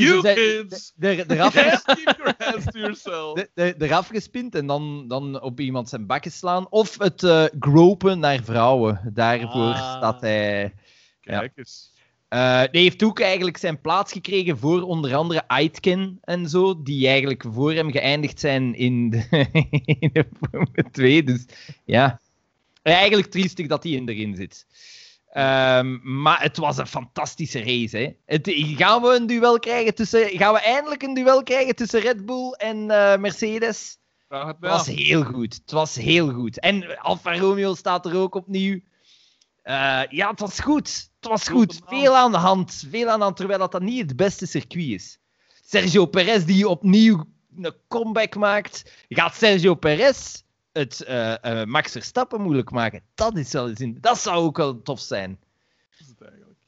dus 2.72 3.06
eraf- 3.78 4.08
gespind 4.08 4.56
en 4.56 4.68
dan, 4.68 5.08
dan 5.08 5.42
op 5.42 5.60
iemand 5.60 5.90
zijn 5.90 6.06
bakken 6.06 6.32
slaan. 6.32 6.70
Of 6.70 6.98
het 7.00 7.24
eh, 7.24 7.44
gropen 7.60 8.20
naar 8.20 8.40
vrouwen. 8.44 9.12
Daarvoor 9.14 9.74
Ah. 9.74 9.98
staat 9.98 10.22
hij. 10.22 10.74
Ja. 11.25 11.49
Eens. 11.56 11.93
Eh, 12.27 12.63
die 12.72 12.81
heeft 12.81 13.03
ook 13.03 13.19
eigenlijk 13.19 13.58
zijn 13.58 13.81
plaats 13.81 14.11
gekregen 14.11 14.58
voor 14.58 14.81
onder 14.81 15.15
andere 15.15 15.47
Aitken 15.47 16.17
en 16.22 16.49
zo, 16.49 16.83
die 16.83 17.08
eigenlijk 17.08 17.43
voor 17.47 17.74
hem 17.74 17.91
geëindigd 17.91 18.40
zijn 18.40 18.75
in 18.75 19.09
de, 19.09 19.47
in 19.99 20.09
de 20.13 20.27
Formule 20.40 20.91
2. 20.91 21.24
Dus 21.24 21.45
ja, 21.85 22.19
eigenlijk 22.81 23.31
triestig 23.31 23.67
dat 23.67 23.83
hij 23.83 23.91
in 23.91 24.09
erin 24.09 24.35
zit. 24.35 24.65
Ehm, 25.29 26.22
maar 26.22 26.41
het 26.41 26.58
was 26.58 26.77
een 26.77 26.88
fantastische 26.88 27.59
race. 27.59 27.97
Hè. 27.97 28.15
Het, 28.25 28.51
gaan 28.53 29.01
we 29.01 29.15
een 29.15 29.27
duel 29.27 29.59
krijgen 29.59 29.95
tussen. 29.95 30.29
Gaan 30.29 30.53
we 30.53 30.59
eindelijk 30.59 31.03
een 31.03 31.13
duel 31.13 31.43
krijgen 31.43 31.75
tussen 31.75 31.99
Red 31.99 32.25
Bull 32.25 32.51
en 32.51 32.91
eh, 32.91 33.17
Mercedes? 33.17 33.97
Het 34.27 34.56
was 34.59 34.88
heel 34.88 35.24
goed. 35.24 35.53
Het 35.53 35.72
was 35.72 35.95
heel 35.95 36.33
goed. 36.33 36.59
En 36.59 36.99
Alfa 36.99 37.38
Romeo 37.38 37.75
staat 37.75 38.06
er 38.06 38.17
ook 38.17 38.35
opnieuw. 38.35 38.79
Eh, 39.61 40.01
ja, 40.09 40.29
het 40.29 40.40
was 40.40 40.59
goed. 40.59 41.09
Het 41.25 41.33
was 41.33 41.47
goed. 41.47 41.81
Veel 41.85 42.15
aan 42.15 42.31
de 42.31 42.38
hand. 42.38 42.83
Veel 42.90 43.09
aan 43.09 43.17
de 43.17 43.24
hand, 43.24 43.38
terwijl 43.38 43.59
dat, 43.59 43.72
dat 43.72 43.81
niet 43.81 44.01
het 44.01 44.15
beste 44.15 44.45
circuit 44.45 44.88
is. 44.88 45.19
Sergio 45.65 46.06
Perez 46.06 46.43
die 46.43 46.67
opnieuw 46.67 47.25
een 47.56 47.74
comeback 47.88 48.35
maakt. 48.35 48.91
Gaat 49.09 49.35
Sergio 49.35 49.75
Perez 49.75 50.41
het 50.72 51.01
eh, 51.01 51.61
eh, 51.61 51.67
Max 51.67 51.91
Verstappen 51.91 52.41
moeilijk 52.41 52.72
maken? 52.72 53.01
Dat, 53.15 53.38
is 53.38 53.51
wel 53.51 53.69
in... 53.75 53.97
dat 54.01 54.19
zou 54.19 54.43
ook 54.43 54.58
wel 54.58 54.81
tof 54.81 54.99
zijn. 54.99 55.40
Dat 55.90 55.99
is 55.99 56.08
het 56.08 56.22
eigenlijk. 56.22 56.59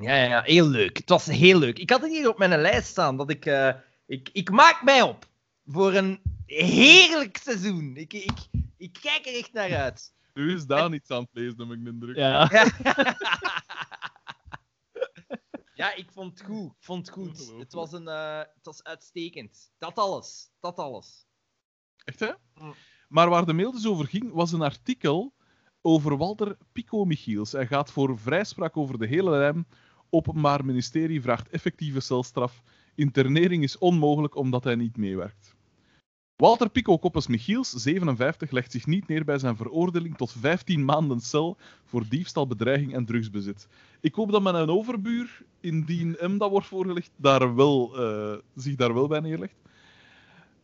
Ja, 0.00 0.16
ja, 0.16 0.24
ja, 0.24 0.42
heel 0.42 0.66
leuk. 0.66 0.96
Het 0.96 1.08
was 1.08 1.26
heel 1.26 1.58
leuk. 1.58 1.78
Ik 1.78 1.90
had 1.90 2.00
het 2.00 2.10
hier 2.10 2.28
op 2.28 2.38
mijn 2.38 2.60
lijst 2.60 2.88
staan. 2.88 3.16
Dat 3.16 3.30
ik, 3.30 3.46
eh, 3.46 3.70
ik, 4.06 4.28
ik 4.32 4.50
maak 4.50 4.82
mij 4.82 5.02
op 5.02 5.26
voor 5.66 5.94
een 5.94 6.20
heerlijk 6.46 7.36
seizoen. 7.42 7.96
Ik, 7.96 8.12
ik, 8.12 8.38
ik 8.76 8.98
kijk 9.00 9.26
er 9.26 9.34
echt 9.34 9.52
naar 9.52 9.76
uit. 9.76 10.12
Nu 10.34 10.54
is 10.54 10.66
Daan 10.66 10.92
iets 10.92 11.10
aan 11.10 11.22
het 11.22 11.30
lezen, 11.32 11.58
heb 11.58 11.70
ik 11.70 11.84
de 11.84 11.90
indruk. 11.90 12.16
Ja. 12.16 12.50
Ja, 15.74 15.94
ik 15.94 16.10
vond 16.10 16.38
het 16.38 16.48
goed. 16.48 16.70
Ik 16.70 16.84
vond 16.84 17.06
het 17.06 17.14
goed. 17.14 17.52
Het 17.58 17.72
was, 17.72 17.92
een, 17.92 18.08
eh, 18.08 18.38
het 18.38 18.64
was 18.64 18.82
uitstekend. 18.82 19.72
Dat 19.78 19.98
alles. 19.98 20.50
Dat 20.60 20.78
alles. 20.78 21.26
Echt, 22.04 22.20
hè? 22.20 22.30
Mm. 22.54 22.74
Maar 23.08 23.28
waar 23.28 23.46
de 23.46 23.52
mail 23.52 23.72
dus 23.72 23.86
over 23.86 24.06
ging, 24.06 24.32
was 24.32 24.52
een 24.52 24.62
artikel 24.62 25.34
over 25.80 26.16
Walter 26.16 26.56
Pico 26.72 27.04
Michiels. 27.04 27.52
Hij 27.52 27.66
gaat 27.66 27.92
voor 27.92 28.18
vrijspraak 28.18 28.76
over 28.76 28.98
de 28.98 29.06
hele 29.06 29.30
lijm. 29.30 29.66
Openbaar 30.10 30.64
ministerie 30.64 31.22
vraagt 31.22 31.48
effectieve 31.48 32.00
celstraf. 32.00 32.62
Internering 32.94 33.62
is 33.62 33.78
onmogelijk 33.78 34.34
omdat 34.34 34.64
hij 34.64 34.74
niet 34.74 34.96
meewerkt. 34.96 35.53
Walter 36.36 36.68
Pico 36.68 36.98
Koppes 36.98 37.26
Michiels, 37.26 37.70
57, 37.70 38.50
legt 38.50 38.72
zich 38.72 38.86
niet 38.86 39.08
neer 39.08 39.24
bij 39.24 39.38
zijn 39.38 39.56
veroordeling 39.56 40.16
tot 40.16 40.32
15 40.32 40.84
maanden 40.84 41.20
cel 41.20 41.56
voor 41.84 42.04
diefstal, 42.08 42.46
bedreiging 42.46 42.94
en 42.94 43.04
drugsbezit. 43.04 43.68
Ik 44.00 44.14
hoop 44.14 44.32
dat 44.32 44.42
mijn 44.42 44.68
overbuur, 44.68 45.42
indien 45.60 46.16
hem 46.18 46.38
dat 46.38 46.50
wordt 46.50 46.66
voorgelegd, 46.66 47.10
daar 47.16 47.54
wel, 47.54 47.96
eh, 47.98 48.38
zich 48.54 48.74
daar 48.74 48.94
wel 48.94 49.08
bij 49.08 49.20
neerlegt. 49.20 49.54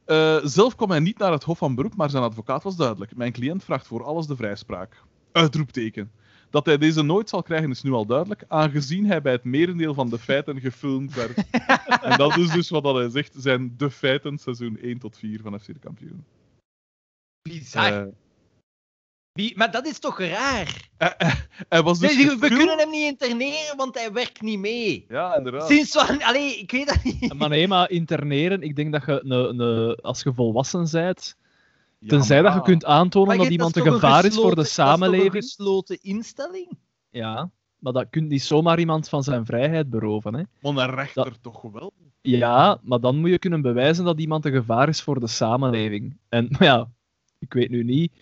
Eh, 0.05 0.37
zelf 0.45 0.75
kwam 0.75 0.91
hij 0.91 1.01
niet 1.01 1.19
naar 1.19 1.33
het 1.33 1.45
Hof 1.45 1.59
van 1.59 1.75
Beroep, 1.75 1.97
maar 1.97 2.11
zijn 2.11 2.23
advocaat 2.23 2.63
was 2.63 2.77
duidelijk. 2.77 3.17
Mijn 3.17 3.33
cliënt 3.33 3.65
vraagt 3.65 3.87
voor 3.87 4.05
alles 4.05 4.27
de 4.27 4.37
vrijspraak. 4.37 5.03
Uitroepteken. 5.33 6.11
Dat 6.51 6.67
hij 6.67 6.79
deze 6.79 7.03
nooit 7.03 7.29
zal 7.29 7.43
krijgen 7.43 7.71
is 7.71 7.83
nu 7.83 7.93
al 7.93 8.07
duidelijk, 8.07 8.45
aangezien 8.49 9.07
hij 9.07 9.23
bij 9.23 9.33
het 9.33 9.45
merendeel 9.45 9.95
van 9.95 10.11
de 10.11 10.19
feiten 10.19 10.61
gefilmd 10.61 11.15
werd. 11.15 11.45
en 12.03 12.17
dat 12.17 12.37
is 12.37 12.51
dus 12.51 12.69
wat 12.69 12.83
dat 12.83 12.95
hij 12.95 13.09
zegt, 13.09 13.35
zijn 13.37 13.75
de 13.77 13.91
feiten 13.91 14.39
seizoen 14.39 14.79
1 14.79 14.99
tot 14.99 15.19
4 15.19 15.41
van 15.43 15.61
FC 15.61 15.67
de 15.67 15.79
kampioen. 15.79 16.25
Bizar. 17.43 17.93
Eh, 17.93 18.07
Wie- 19.33 19.57
maar 19.57 19.71
dat 19.71 19.87
is 19.87 19.99
toch 19.99 20.19
raar? 20.19 20.89
hij 21.69 21.83
was 21.83 21.99
dus 21.99 22.17
Nee, 22.17 22.37
we 22.37 22.49
kunnen 22.49 22.79
hem 22.79 22.91
niet 22.91 23.07
interneren, 23.07 23.77
want 23.77 23.95
hij 23.95 24.13
werkt 24.13 24.41
niet 24.41 24.59
mee. 24.59 25.05
Ja, 25.09 25.37
inderdaad. 25.37 25.69
Sinds 25.69 25.95
wanneer... 25.95 26.25
Allee, 26.25 26.59
ik 26.59 26.71
weet 26.71 26.87
dat 26.87 27.05
niet. 27.05 27.35
Maar 27.35 27.49
nee, 27.49 27.69
maar 27.69 27.91
interneren, 27.91 28.63
ik 28.63 28.77
denk 28.77 28.93
dat 28.93 29.07
je, 29.07 29.25
een, 29.25 29.61
een, 29.61 29.95
als 29.97 30.23
je 30.23 30.35
volwassen 30.35 30.89
bent, 30.91 31.37
Ja, 32.03 32.09
tenzij 32.09 32.43
maar 32.43 32.53
dat 32.55 32.61
je 32.67 32.71
kunt 32.71 32.85
aantonen 32.85 33.29
Maar 33.29 33.37
dat 33.37 33.47
je- 33.47 33.53
iemand 33.53 33.77
een 33.77 33.83
gevaar 33.93 34.25
is 34.25 34.35
voor 34.35 34.55
de 34.55 34.57
gesloten- 34.57 34.57
Dat 34.57 34.65
is 34.67 34.73
samenleving. 34.75 35.35
een 35.35 35.43
gesloten 35.43 35.99
instelling? 36.03 36.79
Ja, 37.11 37.51
maar 37.79 37.93
dat 37.93 38.07
kunt 38.11 38.29
niet 38.29 38.43
zomaar 38.43 38.79
iemand 38.79 39.09
van 39.09 39.23
zijn 39.23 39.45
vrijheid 39.47 39.91
beroven. 39.91 40.35
Hè. 40.35 40.43
Maar 40.73 40.89
een 40.89 40.95
rechter 40.95 41.41
toch 41.41 41.63
wel? 41.63 41.93
Ja, 42.21 42.81
maar 42.83 43.01
dan 43.01 43.17
moet 43.17 43.31
je 43.31 43.39
kunnen 43.39 43.63
bewijzen 43.63 44.05
dat 44.05 44.21
iemand 44.21 44.45
een 44.45 44.53
gevaar 44.53 44.89
is 44.89 45.03
voor 45.03 45.21
de 45.21 45.27
samenleving. 45.27 46.17
En 46.29 46.47
maar 46.51 46.63
ja, 46.65 46.91
ik 47.39 47.53
weet 47.53 47.71
nu 47.71 47.85
niet. 47.85 48.13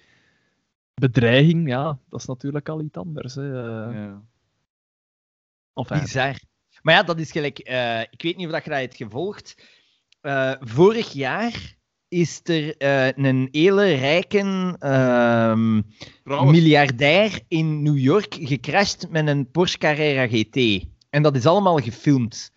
Bedreiging, 0.95 1.69
ja, 1.69 1.99
dat 2.09 2.21
is 2.21 2.27
natuurlijk 2.27 2.69
al 2.69 2.81
iets 2.81 2.97
anders. 2.99 3.35
Hè. 3.35 3.43
eh. 3.89 3.95
Ja. 3.95 4.23
Enfin, 5.75 6.01
Bizar. 6.01 6.41
Maar 6.83 6.95
ja, 6.95 7.03
dat 7.03 7.19
is 7.19 7.31
gelijk... 7.31 7.59
eh, 7.59 8.01
ik 8.01 8.23
weet 8.23 8.37
niet 8.37 8.47
of 8.47 8.53
dat 8.53 8.65
je 8.65 8.71
dat 8.71 8.79
hebt 8.79 8.97
gevolgd. 8.97 9.63
Eh, 10.21 10.53
vorig 10.61 11.13
jaar 11.13 11.77
is 12.09 12.41
er 12.45 12.77
eh, 12.77 13.25
een 13.25 13.49
hele 13.51 13.95
rijke 13.95 14.77
ehm, 14.79 15.83
miljardair 16.25 17.41
in 17.49 17.83
New 17.83 17.99
York 17.99 18.37
gecrashed 18.41 19.11
met 19.11 19.27
een 19.29 19.51
Porsche 19.51 19.79
Carrera 19.79 20.27
GT. 20.27 20.87
En 21.11 21.23
dat 21.23 21.37
is 21.37 21.47
allemaal 21.47 21.79
gefilmd. 21.79 22.53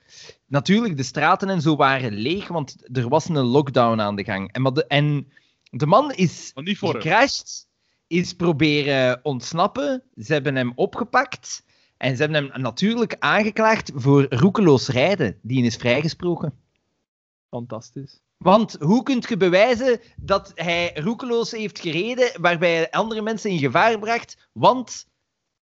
Natuurlijk, 0.47 0.97
de 0.97 1.03
straten 1.03 1.49
en 1.49 1.61
zo 1.61 1.75
waren 1.75 2.13
leeg, 2.13 2.47
want 2.47 2.97
er 2.97 3.09
was 3.09 3.29
een 3.29 3.37
lockdown 3.37 3.99
aan 3.99 4.15
de 4.15 4.23
gang. 4.23 4.51
En, 4.51 4.61
maar 4.61 4.73
de, 4.73 4.87
en 4.87 5.27
de 5.69 5.85
man 5.85 6.11
is 6.11 6.51
gecrashed, 6.53 7.67
is 8.07 8.33
proberen 8.33 9.19
ontsnappen. 9.23 10.03
Ze 10.15 10.33
hebben 10.33 10.55
hem 10.55 10.71
opgepakt. 10.75 11.63
En 11.97 12.15
ze 12.15 12.21
hebben 12.21 12.43
hem 12.43 12.61
natuurlijk 12.61 13.15
aangeklaagd 13.19 13.91
voor 13.95 14.25
roekeloos 14.29 14.87
rijden. 14.87 15.37
Die 15.41 15.63
is 15.63 15.75
vrijgesproken. 15.75 16.53
fantastisch. 17.49 18.21
Want 18.41 18.75
hoe 18.79 19.03
kunt 19.03 19.29
je 19.29 19.37
bewijzen 19.37 19.99
dat 20.15 20.51
hij 20.55 20.91
roekeloos 20.95 21.51
heeft 21.51 21.79
gereden, 21.79 22.41
waarbij 22.41 22.75
hij 22.75 22.89
andere 22.91 23.21
mensen 23.21 23.49
in 23.49 23.59
gevaar 23.59 23.99
bracht? 23.99 24.49
Want 24.51 25.07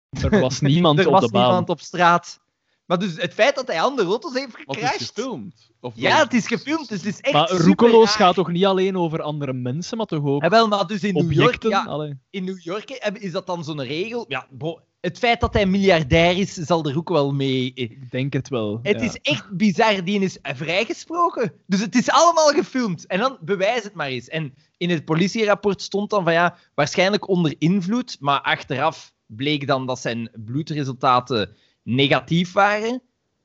Er 0.10 0.40
was 0.40 0.60
niemand 0.72 1.00
er 1.00 1.06
op 1.06 1.12
was 1.12 1.26
de 1.26 1.32
baan. 1.32 1.42
niemand 1.44 1.70
op 1.70 1.80
straat. 1.80 2.40
Maar 2.88 3.00
dus 3.00 3.16
het 3.16 3.34
feit 3.34 3.56
dat 3.56 3.68
hij 3.68 3.82
andere 3.82 4.08
auto's 4.08 4.34
heeft 4.34 4.66
Wat 4.66 4.76
is 4.76 4.82
gecrashed... 4.82 5.08
gefilmd? 5.16 5.72
Of 5.80 5.94
Ja, 5.96 6.24
het 6.24 6.34
is 6.34 6.48
gefilmd, 6.48 6.90
dus 6.90 6.98
het 6.98 7.14
is 7.14 7.20
echt 7.20 7.34
Maar 7.34 7.52
roekeloos 7.52 8.16
gaat 8.16 8.36
toch 8.36 8.52
niet 8.52 8.66
alleen 8.66 8.98
over 8.98 9.22
andere 9.22 9.54
mensen, 9.54 9.98
maar 9.98 10.06
toch 10.06 10.26
ook 10.26 10.44
Ja, 10.44 10.50
wel, 10.50 10.68
maar 10.68 10.88
dus 10.88 11.04
in 11.04 11.14
New 11.14 11.32
York, 11.32 11.46
objecten? 11.46 11.70
ja, 11.70 11.84
Allee. 11.84 12.18
in 12.30 12.44
New 12.44 12.60
York 12.60 12.90
is 13.14 13.32
dat 13.32 13.48
dan 13.48 13.64
zo'n 13.64 13.84
regel? 13.84 14.26
Ja, 14.28 14.48
bro, 14.58 14.80
het 15.02 15.18
feit 15.18 15.40
dat 15.42 15.54
hij 15.54 15.66
miljardair 15.66 16.38
is, 16.38 16.54
zal 16.54 16.86
er 16.86 16.98
ook 16.98 17.10
wel 17.10 17.34
mee... 17.34 17.72
Ik 17.74 18.12
denk 18.12 18.34
het 18.34 18.50
wel. 18.50 18.80
Het 18.82 19.00
ja. 19.00 19.06
is 19.06 19.18
echt 19.22 19.50
bizar, 19.52 20.04
die 20.04 20.20
is 20.20 20.38
vrijgesproken. 20.42 21.54
Dus 21.66 21.80
het 21.80 21.96
is 21.96 22.10
allemaal 22.10 22.48
gefilmd. 22.50 23.06
En 23.06 23.20
dan 23.20 23.38
bewijs 23.42 23.84
het 23.84 23.94
maar 23.94 24.08
eens. 24.08 24.28
En 24.28 24.54
in 24.78 24.90
het 24.90 25.06
politierapport 25.06 25.82
stond 25.82 26.10
dan 26.10 26.24
van 26.24 26.34
ja, 26.34 26.58
waarschijnlijk 26.76 27.28
onder 27.28 27.56
invloed, 27.58 28.18
maar 28.20 28.42
achteraf 28.42 29.14
bleek 29.26 29.68
dan 29.68 29.86
dat 29.86 30.00
zijn 30.00 30.30
bloedresultaten 30.46 31.56
negatief 31.88 32.52
waren. 32.52 33.02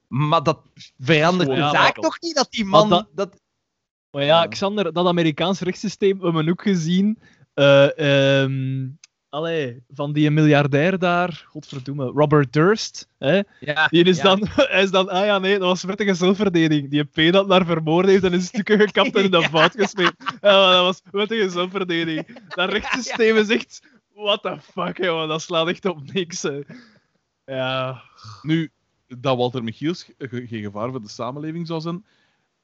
Maar 0.08 0.42
dat 0.42 0.60
verandert 0.99 1.49
de 1.49 1.57
zaak 1.57 1.94
toch 1.94 2.21
niet 2.21 2.35
dat 2.35 2.51
die 2.51 2.65
man... 2.65 2.89
Maar 2.89 3.05
dat... 3.15 3.41
Maar 4.10 4.25
ja. 4.25 4.47
Xander, 4.47 4.92
dat 4.92 5.07
Amerikaans 5.07 5.60
rechtssysteem, 5.60 6.19
we 6.19 6.25
hebben 6.25 6.49
ook 6.49 6.62
gezien. 6.62 7.19
eh, 7.55 8.42
ehm, 8.42 8.89
allee, 9.28 9.83
van 9.89 10.12
die 10.12 10.31
miljardair 10.31 10.99
daar, 10.99 11.44
godverdomme, 11.49 12.05
Robert 12.05 12.53
Durst. 12.53 13.08
Hè? 13.19 13.41
Ja, 13.60 13.87
Die 13.89 14.05
is, 14.05 14.17
ja. 14.17 14.23
dan, 14.23 14.49
hij 14.55 14.83
is 14.83 14.91
dan, 14.91 15.08
ah 15.08 15.25
ja, 15.25 15.39
nee, 15.39 15.58
dat 15.58 15.69
was 15.69 15.83
wettige 15.83 16.15
zelfverdediging. 16.15 16.91
Die 16.91 17.05
P 17.05 17.33
dat 17.33 17.47
naar 17.47 17.67
vermoord 17.67 18.07
heeft 18.07 18.25
en 18.25 18.33
in 18.33 18.42
stukken 18.42 18.81
gekapt 18.81 19.17
en 19.17 19.25
in 19.25 19.31
de 19.31 19.41
Ja. 19.41 19.49
fout 19.58 19.73
gesmeed. 19.76 20.15
Ja, 20.41 20.73
dat 20.73 20.83
was 20.83 21.03
wettige 21.10 21.51
zelfverdediging. 21.51 22.39
Dat 22.49 22.71
rechtssysteem 22.71 23.37
is 23.37 23.49
echt, 23.49 23.83
what 24.15 24.42
the 24.42 24.57
fuck, 24.60 25.05
jongen, 25.05 25.28
dat 25.28 25.42
slaat 25.42 25.69
echt 25.69 25.85
op 25.85 26.12
niks. 26.12 26.42
Hè. 26.42 26.60
Ja, 27.44 28.03
Nu, 28.42 28.71
dat 29.07 29.37
Walter 29.37 29.65
Michiels 29.65 30.03
ge- 30.03 30.15
ge- 30.19 30.47
geen 30.47 30.62
gevaar 30.62 30.91
voor 30.91 31.03
de 31.03 31.08
samenleving 31.08 31.67
zou 31.67 31.81
zijn, 31.81 32.05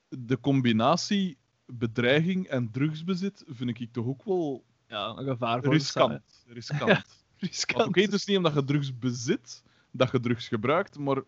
de 0.09 0.41
combinatie 0.41 1.39
bedreiging 1.67 2.47
en 2.47 2.71
drugsbezit 2.71 3.45
vind 3.47 3.81
ik 3.81 3.93
toch 3.93 4.07
ook 4.07 4.25
wel 4.25 4.65
ja, 4.87 5.07
een 5.09 5.25
gevaar 5.27 5.63
voor 5.63 5.73
riskant. 5.73 6.23
riskant. 6.47 6.83
Ja, 6.91 7.05
Riskant. 7.37 7.89
Oké, 7.89 8.01
het 8.01 8.13
is 8.13 8.25
niet 8.25 8.37
omdat 8.37 8.55
je 8.55 8.65
drugs 8.65 8.99
bezit, 8.99 9.63
dat 9.91 10.11
je 10.13 10.21
drugs 10.21 10.49
gebruikt, 10.49 10.99
maar 10.99 11.23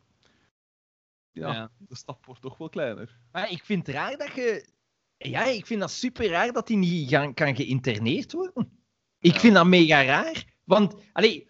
ja, 1.33 1.52
Ja. 1.52 1.70
de 1.78 1.97
stap 1.97 2.26
wordt 2.26 2.40
toch 2.40 2.58
wel 2.58 2.68
kleiner. 2.68 3.18
Maar 3.33 3.50
ik 3.50 3.65
vind 3.65 3.86
het 3.86 3.97
raar 3.97 4.16
dat 4.16 4.34
je... 4.34 4.68
Ja, 5.16 5.44
ik 5.44 5.66
vind 5.66 5.81
dat 5.81 5.90
super 5.90 6.28
raar 6.28 6.52
dat 6.52 6.68
hij 6.68 6.76
niet 6.76 7.08
gaan, 7.08 7.34
kan 7.34 7.56
geïnterneerd 7.56 8.33
worden. 8.33 8.70
Ik 9.18 9.33
Ja. 9.34 9.40
vind 9.40 9.54
dat 9.54 9.66
mega 9.66 10.04
raar. 10.04 10.44
Want, 10.65 10.94
allee, 11.12 11.49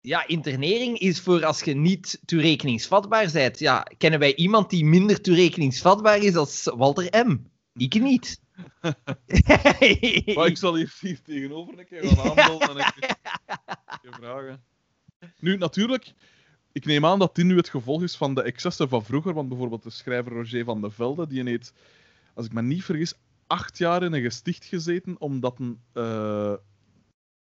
ja, 0.00 0.26
internering 0.26 0.98
is 0.98 1.20
voor 1.20 1.44
als 1.44 1.62
je 1.62 1.74
niet 1.74 2.20
toerekeningsvatbaar 2.24 3.30
bent. 3.32 3.58
Ja, 3.58 3.86
kennen 3.98 4.20
wij 4.20 4.34
iemand 4.34 4.70
die 4.70 4.84
minder 4.84 5.20
toerekeningsvatbaar 5.20 6.18
is 6.18 6.36
als 6.36 6.64
Walter 6.64 7.26
M? 7.26 7.38
Ik 7.72 8.00
niet. 8.00 8.40
Maar 10.34 10.46
ik 10.46 10.56
zal 10.56 10.76
hier, 10.76 10.94
hier 11.00 11.22
tegenover 11.22 11.78
een 11.78 11.86
keer 11.86 12.04
gaan 12.06 12.28
aanbellen 12.28 12.68
en 12.68 12.76
ik 12.76 13.16
je 14.02 14.12
vragen. 14.20 14.62
Nu, 15.38 15.56
natuurlijk, 15.56 16.12
ik 16.72 16.84
neem 16.84 17.06
aan 17.06 17.18
dat 17.18 17.34
dit 17.34 17.44
nu 17.44 17.56
het 17.56 17.68
gevolg 17.68 18.02
is 18.02 18.16
van 18.16 18.34
de 18.34 18.42
excessen 18.42 18.88
van 18.88 19.04
vroeger. 19.04 19.34
Want 19.34 19.48
bijvoorbeeld 19.48 19.82
de 19.82 19.90
schrijver 19.90 20.32
Roger 20.32 20.64
van 20.64 20.80
de 20.80 20.90
Velde, 20.90 21.26
die 21.26 21.42
heeft, 21.42 21.72
als 22.34 22.46
ik 22.46 22.52
me 22.52 22.62
niet 22.62 22.84
vergis, 22.84 23.14
acht 23.46 23.78
jaar 23.78 24.02
in 24.02 24.12
een 24.12 24.22
gesticht 24.22 24.64
gezeten 24.64 25.20
omdat 25.20 25.58
een 25.58 25.80
eh, 25.92 26.54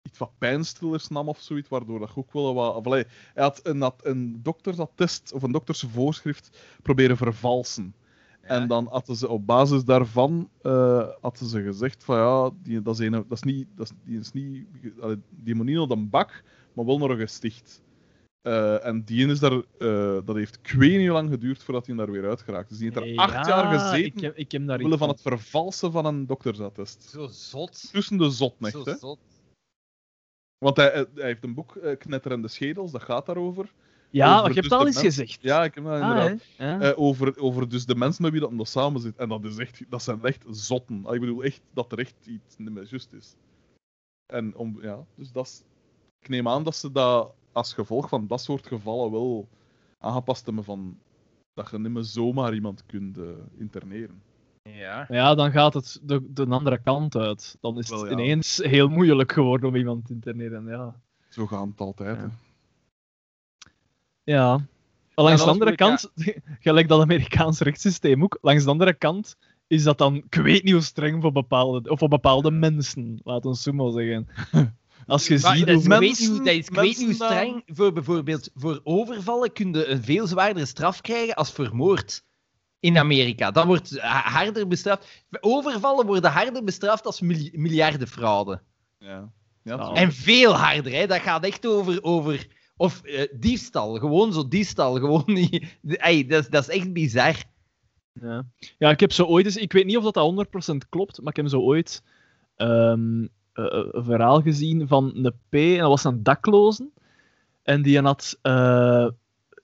iets 0.02 0.18
wat 0.18 0.38
pijnstillers 0.38 1.08
nam 1.08 1.28
of 1.28 1.40
zoiets, 1.40 1.68
waardoor 1.68 1.98
dat 1.98 2.12
ook 2.14 2.32
wel 2.32 2.54
wat... 2.54 2.74
Of, 2.74 2.86
allee, 2.86 3.04
hij 3.34 3.42
had 3.42 3.60
een, 3.62 3.80
had 3.80 4.00
een 4.04 4.42
doktersattest 4.42 5.32
of 5.32 5.42
een 5.42 5.52
doktersvoorschrift 5.52 6.58
proberen 6.82 7.16
vervalsen. 7.16 7.94
En 8.40 8.68
dan 8.68 8.86
hadden 8.90 9.16
ze 9.16 9.28
op 9.28 9.46
basis 9.46 9.84
daarvan 9.84 10.50
eh, 10.62 11.08
hadden 11.20 11.48
ze 11.48 11.62
gezegd 11.62 12.04
van 12.04 12.16
ja, 12.16 12.50
die, 12.62 12.82
dat, 12.82 12.98
is 12.98 13.06
een, 13.06 13.12
dat 13.12 13.24
is 13.30 13.42
niet, 13.42 13.66
dat 13.74 13.86
is, 13.86 13.92
die 14.04 14.18
is 14.18 14.32
niet, 14.32 14.66
allee, 15.00 15.16
die 15.30 15.54
moet 15.54 15.66
niet 15.66 15.76
naar 15.76 15.86
de 15.86 15.96
bak, 15.96 16.42
maar 16.72 16.84
wel 16.84 16.98
naar 16.98 17.10
een 17.10 17.18
gesticht. 17.18 17.82
Eh, 18.42 18.86
en 18.86 19.04
die 19.04 19.26
is 19.26 19.40
daar, 19.40 19.52
eh, 19.78 20.18
dat 20.24 20.36
heeft 20.36 20.58
hoe 20.72 21.10
lang 21.10 21.30
geduurd 21.30 21.62
voordat 21.62 21.86
hij 21.86 21.96
daar 21.96 22.10
weer 22.10 22.28
uitgeraakt. 22.28 22.68
Dus 22.68 22.78
die 22.78 22.90
heeft 22.92 23.06
er 23.06 23.16
acht 23.16 23.46
jaar 23.46 23.78
gezeten 23.78 24.04
Ik 24.04 24.20
heb, 24.20 24.36
ik 24.36 24.52
heb 24.52 24.66
daar 24.66 24.76
omwille 24.76 24.98
van 24.98 25.08
het 25.08 25.20
vervalsen 25.20 25.92
van 25.92 26.04
een 26.04 26.26
doktersattest. 26.26 27.02
Zo 27.02 27.26
zot. 27.26 27.92
Tussen 27.92 28.16
de 28.16 28.30
zotnecht, 28.30 28.74
Zo 28.74 28.84
hè. 28.84 28.96
zot. 28.96 29.18
Want 30.64 30.76
hij, 30.76 30.90
hij 31.14 31.24
heeft 31.26 31.44
een 31.44 31.54
boek, 31.54 31.76
eh, 31.76 31.98
Knetterende 31.98 32.48
Schedels, 32.48 32.92
dat 32.92 33.02
gaat 33.02 33.26
daarover. 33.26 33.72
Ja, 34.10 34.26
over 34.26 34.40
maar 34.40 34.48
je 34.48 34.54
hebt 34.54 34.68
dus 34.68 34.78
al 34.78 34.86
eens 34.86 35.02
mens- 35.02 35.06
gezegd. 35.16 35.42
Ja, 35.42 35.64
ik 35.64 35.74
heb 35.74 35.84
dat 35.84 36.00
inderdaad. 36.00 36.30
Ah? 36.30 36.38
Ja. 36.58 36.80
Eh, 36.80 36.98
over, 36.98 37.38
over 37.38 37.68
dus 37.68 37.86
de 37.86 37.94
mensen 37.94 38.22
met 38.22 38.32
wie 38.32 38.40
dat 38.40 38.52
nog 38.52 38.68
samen 38.68 39.00
zit. 39.00 39.16
En 39.16 39.28
dat, 39.28 39.44
is 39.44 39.56
echt, 39.56 39.84
dat 39.88 40.02
zijn 40.02 40.22
echt 40.22 40.44
zotten. 40.50 41.06
Ah, 41.06 41.14
Ik 41.14 41.20
bedoel 41.20 41.42
echt 41.42 41.60
dat 41.72 41.92
er 41.92 41.98
echt 41.98 42.14
iets 42.26 42.56
niet 42.56 42.72
meer 42.72 42.86
juist 42.90 43.12
is. 43.12 43.36
En 44.32 44.56
om, 44.56 44.78
ja, 44.82 45.04
dus 45.14 45.32
dat 45.32 45.46
is, 45.46 45.62
ik 46.20 46.28
neem 46.28 46.48
aan 46.48 46.64
dat 46.64 46.76
ze 46.76 46.92
dat 46.92 47.34
als 47.52 47.72
gevolg 47.74 48.08
van 48.08 48.26
dat 48.26 48.40
soort 48.40 48.66
gevallen 48.66 49.10
wel 49.10 49.48
aangepast 49.98 50.44
hebben 50.46 50.64
van 50.64 50.98
dat 51.54 51.70
je 51.70 51.78
niet 51.78 51.92
meer 51.92 52.02
zomaar 52.04 52.54
iemand 52.54 52.86
kunt 52.86 53.18
eh, 53.18 53.24
interneren. 53.58 54.22
Ja. 54.76 55.06
Ja, 55.08 55.34
dan 55.34 55.50
gaat 55.50 55.74
het 55.74 56.00
de, 56.02 56.32
de 56.32 56.46
andere 56.46 56.78
kant 56.82 57.16
uit. 57.16 57.56
Dan 57.60 57.78
is 57.78 57.88
het 57.88 58.00
Wel, 58.00 58.06
ja. 58.06 58.12
ineens 58.12 58.56
heel 58.56 58.88
moeilijk 58.88 59.32
geworden 59.32 59.68
om 59.68 59.76
iemand 59.76 60.06
te 60.06 60.12
interneren. 60.12 60.66
Ja. 60.66 60.94
Zo 61.28 61.46
gaat 61.46 61.66
het 61.66 61.80
altijd. 61.80 62.16
Ja. 62.16 62.22
hè. 62.22 62.28
ja. 64.32 64.60
Langs 65.14 65.44
de 65.44 65.50
andere 65.50 65.74
kant, 65.74 66.10
gelijk 66.60 66.88
dat 66.88 67.00
Amerikaans 67.00 67.60
rechtssysteem 67.60 68.22
ook, 68.22 68.38
langs 68.40 68.64
de 68.64 68.70
andere 68.70 68.94
kant 68.94 69.36
is 69.66 69.82
dat 69.82 69.98
dan, 69.98 70.14
ik 70.14 70.34
weet 70.34 70.62
niet 70.62 70.72
hoe 70.72 70.82
streng 70.82 71.22
voor 71.22 71.32
bepaalde, 71.32 71.90
of 71.90 71.98
voor 71.98 72.08
bepaalde 72.08 72.50
mensen, 72.50 73.20
laat 73.24 73.46
ons 73.46 73.62
zo 73.62 73.72
maar 73.72 73.90
zeggen. 73.92 74.28
Als 75.06 75.26
je 75.26 75.38
Maar 75.42 75.56
ziet 75.56 75.66
dat 75.66 75.76
is, 75.76 75.86
weet 75.86 75.98
mensen- 76.00 76.32
niet 76.32 76.44
dat 76.44 76.54
is, 76.54 76.66
ik 76.68 76.74
weet 76.74 76.98
niet 76.98 77.04
hoe 77.18 77.28
streng. 77.28 77.62
Voor 77.66 77.92
bijvoorbeeld 77.92 78.50
voor 78.54 78.80
overvallen 78.84 79.52
kun 79.52 79.72
je 79.72 79.86
een 79.86 80.02
veel 80.02 80.26
zwaardere 80.26 80.66
straf 80.66 81.00
krijgen 81.00 81.34
als 81.34 81.52
voor 81.52 81.70
moord. 81.76 82.24
In 82.80 82.98
Amerika. 82.98 83.50
Dat 83.50 83.64
wordt 83.64 83.98
ha- 84.00 84.30
harder 84.30 84.66
bestraft. 84.66 85.24
Overvallen 85.40 86.06
worden 86.06 86.30
harder 86.30 86.64
bestraft 86.64 87.06
als 87.06 87.20
mil- 87.20 87.48
miljardenfraude. 87.52 88.60
Ja. 88.98 89.30
Ja. 89.62 89.92
En 89.92 90.12
veel 90.12 90.52
harder, 90.56 90.92
hè. 90.92 91.06
Dat 91.06 91.20
gaat 91.20 91.44
echt 91.44 91.66
over... 91.66 92.02
over 92.02 92.46
of 92.76 93.02
eh, 93.02 93.26
diefstal. 93.32 93.94
Gewoon 93.98 94.32
zo 94.32 94.48
diefstal. 94.48 94.94
Gewoon 94.94 95.22
niet... 95.40 95.76
Ey, 95.86 96.26
dat, 96.26 96.42
is- 96.42 96.48
dat 96.50 96.68
is 96.68 96.76
echt 96.78 96.92
bizar. 96.92 97.34
Ja. 98.12 98.44
ja, 98.78 98.90
ik 98.90 99.00
heb 99.00 99.12
zo 99.12 99.24
ooit 99.24 99.44
eens, 99.44 99.56
ik 99.56 99.72
weet 99.72 99.84
niet 99.86 99.96
of 99.96 100.04
dat, 100.10 100.14
dat 100.14 100.46
100% 100.74 100.88
klopt, 100.88 101.18
maar 101.20 101.28
ik 101.30 101.36
heb 101.36 101.48
zo 101.48 101.60
ooit 101.60 102.02
ehm, 102.56 103.22
eh, 103.52 103.64
een 103.92 104.04
verhaal 104.04 104.42
gezien 104.42 104.88
van 104.88 105.10
een 105.14 105.32
P, 105.48 105.54
en 105.54 105.78
dat 105.78 105.88
was 105.88 106.04
een 106.04 106.22
dakloze. 106.22 106.88
En 107.62 107.82
die 107.82 108.00
had, 108.00 108.38
eh, 108.42 109.06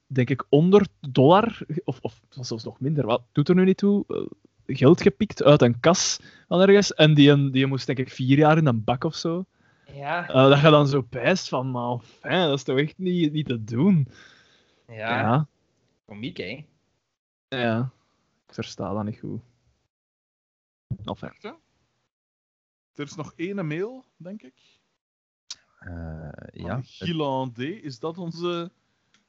denk 0.06 0.30
ik, 0.30 0.44
100 0.48 0.88
dollar, 1.10 1.58
of, 1.84 1.98
of 2.00 2.20
het 2.26 2.36
was 2.36 2.48
zelfs 2.48 2.64
nog 2.64 2.80
minder, 2.80 3.06
wat 3.06 3.22
doet 3.32 3.48
er 3.48 3.54
nu 3.54 3.64
niet 3.64 3.76
toe, 3.76 4.04
eh, 4.08 4.76
geld 4.76 5.02
gepikt 5.02 5.42
uit 5.42 5.62
een 5.62 5.80
kas 5.80 6.20
van 6.48 6.60
ergens. 6.60 6.94
En 6.94 7.14
die, 7.14 7.50
die 7.50 7.66
moest, 7.66 7.86
denk 7.86 7.98
ik, 7.98 8.10
vier 8.10 8.38
jaar 8.38 8.56
in 8.56 8.66
een 8.66 8.84
bak 8.84 9.04
of 9.04 9.14
zo. 9.14 9.44
Ja. 9.92 10.28
Eh, 10.28 10.48
dat 10.48 10.60
je 10.60 10.70
dan 10.70 10.88
zo 10.88 11.02
pijst 11.02 11.48
van, 11.48 11.70
maar 11.70 11.98
fijn, 11.98 12.48
dat 12.48 12.58
is 12.58 12.62
toch 12.64 12.78
echt 12.78 12.98
niet, 12.98 13.32
niet 13.32 13.46
te 13.46 13.64
doen. 13.64 14.08
Ja. 14.86 14.94
Ja. 15.20 15.48
Komiek, 16.04 16.36
hè. 16.36 16.64
ja. 17.48 17.92
Ik 18.46 18.54
versta 18.54 18.92
dat 18.92 19.04
niet 19.04 19.18
goed. 19.18 19.40
Enfin. 21.04 21.54
Er 22.94 23.04
is 23.04 23.14
nog 23.14 23.32
één 23.36 23.66
mail, 23.66 24.04
denk 24.16 24.42
ik. 24.42 24.54
ja. 26.52 26.80
Gilles 26.82 27.48
D. 27.52 27.58
Is 27.58 27.98
dat 27.98 28.18
onze. 28.18 28.70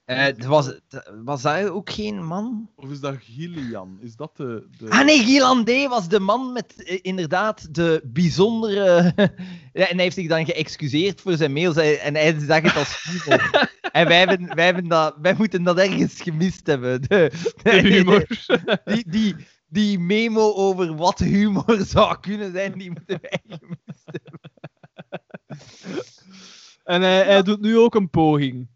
Eh, 0.08 0.28
was, 0.38 0.80
was 1.24 1.42
dat 1.42 1.70
ook 1.70 1.90
geen 1.90 2.26
man? 2.26 2.70
Of 2.76 2.90
is 2.90 3.00
dat 3.00 3.16
Gillian? 3.20 3.98
Is 4.02 4.16
dat 4.16 4.38
de. 4.38 4.68
de... 4.78 4.90
Ah 4.90 5.06
nee, 5.06 5.24
Gielandé 5.24 5.88
was 5.88 6.08
de 6.08 6.20
man 6.20 6.52
met 6.52 6.84
eh, 6.84 7.00
inderdaad 7.02 7.76
de 7.76 8.02
bijzondere... 8.04 9.14
ja, 9.74 9.88
en 9.88 9.96
hij 9.96 10.04
heeft 10.04 10.16
zich 10.16 10.28
dan 10.28 10.46
geëxcuseerd 10.46 11.22
voor 11.22 11.36
zijn 11.38 11.54
mails 11.54 11.76
en 11.76 12.16
hij 12.16 12.40
zag 12.40 12.62
het 12.62 12.76
als 12.76 13.04
humor. 13.04 13.70
en 13.92 14.08
wij, 14.08 14.18
hebben, 14.18 14.56
wij, 14.56 14.66
hebben 14.66 14.88
dat, 14.88 15.16
wij 15.22 15.36
moeten 15.38 15.64
dat 15.64 15.78
ergens 15.78 16.22
gemist 16.22 16.68
hebben. 16.68 17.02
De, 17.08 17.32
De 17.64 17.72
humor. 17.72 18.28
Die, 18.86 19.10
die, 19.10 19.36
die 19.68 20.00
memo 20.00 20.54
over 20.54 20.96
wat 20.96 21.20
humor 21.20 21.82
zou 21.86 22.20
kunnen 22.20 22.52
zijn, 22.52 22.72
die 22.78 22.92
moeten 22.92 23.20
wij 23.22 23.42
gemist 23.48 24.06
hebben. 24.06 24.52
En 26.84 27.02
hij, 27.02 27.24
hij 27.24 27.44
doet 27.44 27.62
nu 27.62 27.78
ook 27.78 27.96
een 27.96 28.10
poging. 28.10 28.68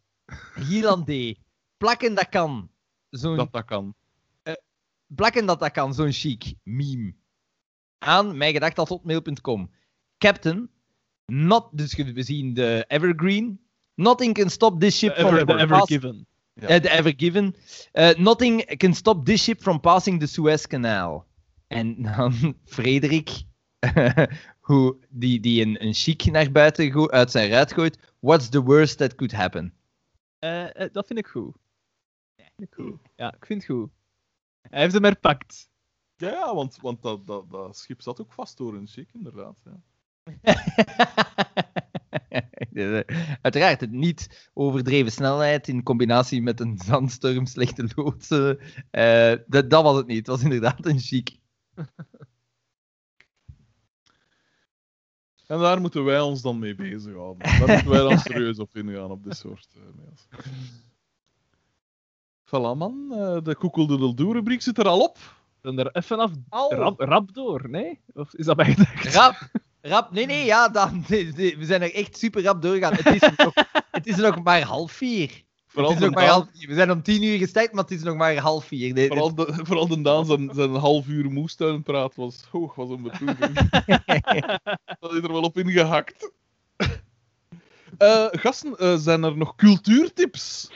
Gielandé. 0.55 1.35
Plakken 1.77 2.13
dat 2.15 2.29
kan. 2.29 2.69
Zo'n 3.09 3.35
Dat 3.37 3.51
dat 3.51 3.65
kan. 3.65 3.95
plakken 5.15 5.45
dat 5.45 5.59
dat 5.59 5.71
kan, 5.71 5.93
zo'n 5.93 6.11
chic 6.11 6.53
meme. 6.63 7.13
Aan 7.97 8.37
mijgedacht.hotmail.com. 8.37 9.71
Captain, 10.17 10.69
not, 11.25 11.67
dus 11.71 11.95
we 11.95 12.23
zien 12.23 12.53
de 12.53 12.85
Evergreen. 12.87 13.59
Nothing 13.95 14.33
can 14.33 14.49
stop 14.49 14.79
this 14.79 14.97
ship 14.97 15.15
from 15.15 15.25
Ever, 15.35 15.45
the 15.45 15.53
ever 15.53 15.77
pass- 15.77 15.87
given. 15.87 16.25
Ja. 16.53 16.67
Eh, 16.67 16.79
The 16.81 16.89
Ever 16.89 17.13
Given. 17.17 17.55
Eh, 17.91 18.15
nothing 18.17 18.77
can 18.77 18.93
stop 18.93 19.25
this 19.25 19.43
ship 19.43 19.61
from 19.61 19.79
passing 19.79 20.19
the 20.19 20.27
Suez 20.27 20.67
Canal. 20.67 21.25
En 21.67 22.01
dan 22.01 22.33
Frederik, 22.65 23.29
hoe, 24.59 24.97
die, 25.09 25.39
die 25.39 25.61
een, 25.65 25.83
een 25.85 25.93
chic 25.93 26.25
naar 26.25 26.51
buiten 26.51 27.09
uit 27.11 27.31
zijn 27.31 27.49
ruit 27.49 27.73
gooit. 27.73 27.97
What's 28.19 28.49
the 28.49 28.61
worst 28.63 28.97
that 28.97 29.15
could 29.15 29.33
happen? 29.33 29.73
Eh, 30.41 30.81
eh, 30.83 30.91
dat 30.91 31.07
vind 31.07 31.19
ik 31.19 31.27
goed. 31.27 31.55
Vind 32.35 32.69
ik 32.69 32.73
goed. 32.73 32.99
Ja, 33.15 33.33
ik 33.33 33.45
vind 33.45 33.67
het 33.67 33.71
goed. 33.71 33.91
Hij 34.61 34.81
heeft 34.81 34.93
hem 34.93 35.03
herpakt. 35.03 35.69
Ja, 36.15 36.29
ja 36.29 36.55
want, 36.55 36.77
want 36.81 37.01
dat, 37.01 37.25
dat, 37.25 37.49
dat 37.51 37.77
schip 37.77 38.01
zat 38.01 38.21
ook 38.21 38.33
vast 38.33 38.57
door 38.57 38.75
een 38.75 38.87
chic, 38.87 39.13
inderdaad. 39.13 39.55
Ja. 39.63 39.81
Eh, 42.73 42.99
Uiteraard, 43.41 43.81
het 43.81 43.91
niet 43.91 44.49
overdreven 44.53 45.11
snelheid 45.11 45.67
in 45.67 45.83
combinatie 45.83 46.41
met 46.41 46.59
een 46.59 46.77
zandstorm, 46.77 47.45
slechte 47.45 47.89
loodsen. 47.95 48.59
eh, 48.91 49.33
dat, 49.47 49.69
dat 49.69 49.83
was 49.83 49.97
het 49.97 50.07
niet. 50.07 50.17
Het 50.17 50.27
was 50.27 50.43
inderdaad 50.43 50.85
een 50.85 50.99
chic. 50.99 51.39
En 55.51 55.59
daar 55.59 55.81
moeten 55.81 56.03
wij 56.03 56.19
ons 56.19 56.41
dan 56.41 56.59
mee 56.59 56.75
bezighouden. 56.75 57.59
Daar 57.59 57.67
moeten 57.67 57.89
wij 57.89 58.01
dan 58.01 58.19
serieus 58.27 58.59
op 58.59 58.75
ingaan, 58.75 59.11
op 59.11 59.23
dit 59.23 59.37
soort 59.37 59.67
eh, 59.75 59.81
mails. 59.97 60.27
Voilà, 62.45 62.77
man. 62.77 63.07
Eh, 63.11 63.37
de 63.43 63.55
koekeldoedeldoe-rubriek 63.55 64.61
zit 64.61 64.77
er 64.77 64.87
al 64.87 65.01
op. 65.01 65.17
Dan 65.61 65.79
er 65.79 65.95
even 65.95 66.19
af 66.19 66.31
rap, 66.69 66.99
rap 66.99 67.33
door, 67.33 67.69
nee? 67.69 67.99
Of 68.13 68.33
is 68.33 68.45
dat 68.45 68.55
bijgedacht? 68.55 69.13
Rap, 69.15 69.49
rap. 69.81 70.11
Nee, 70.11 70.25
nee, 70.25 70.45
ja, 70.45 70.69
dan, 70.69 71.03
nee, 71.07 71.33
nee, 71.33 71.57
we 71.57 71.65
zijn 71.65 71.81
er 71.81 71.93
echt 71.93 72.17
super 72.17 72.43
rap 72.43 72.61
doorgegaan. 72.61 72.93
Het 72.93 73.21
is 73.23 73.29
nog, 73.45 73.53
het 73.91 74.07
is 74.07 74.15
nog 74.15 74.43
maar 74.43 74.61
half 74.61 74.91
vier. 74.91 75.43
Vooral 75.71 75.95
de, 75.95 76.09
Daan, 76.09 76.27
half. 76.27 76.47
We 76.51 76.73
zijn 76.73 76.91
om 76.91 77.03
tien 77.03 77.23
uur 77.23 77.37
gestart, 77.37 77.73
maar 77.73 77.83
het 77.83 77.91
is 77.91 78.03
nog 78.03 78.15
maar 78.15 78.37
half 78.37 78.65
vier. 78.65 78.93
Nee, 78.93 79.07
vooral 79.07 79.35
de, 79.35 79.53
vooral 79.67 79.87
de 79.87 80.01
Daan 80.01 80.25
zijn, 80.25 80.49
zijn 80.53 80.69
half 80.69 81.07
uur 81.07 81.31
moestuinpraat 81.31 82.15
was 82.15 82.43
hoog, 82.51 82.75
was 82.75 82.89
een. 82.89 83.03
Dat 84.99 85.13
is 85.13 85.21
er 85.21 85.31
wel 85.31 85.41
op 85.41 85.57
ingehakt. 85.57 86.31
Eh, 87.97 88.27
gasten, 88.31 88.77
eh, 88.77 88.97
zijn 88.97 89.23
er 89.23 89.37
nog 89.37 89.55
cultuurtips? 89.55 90.71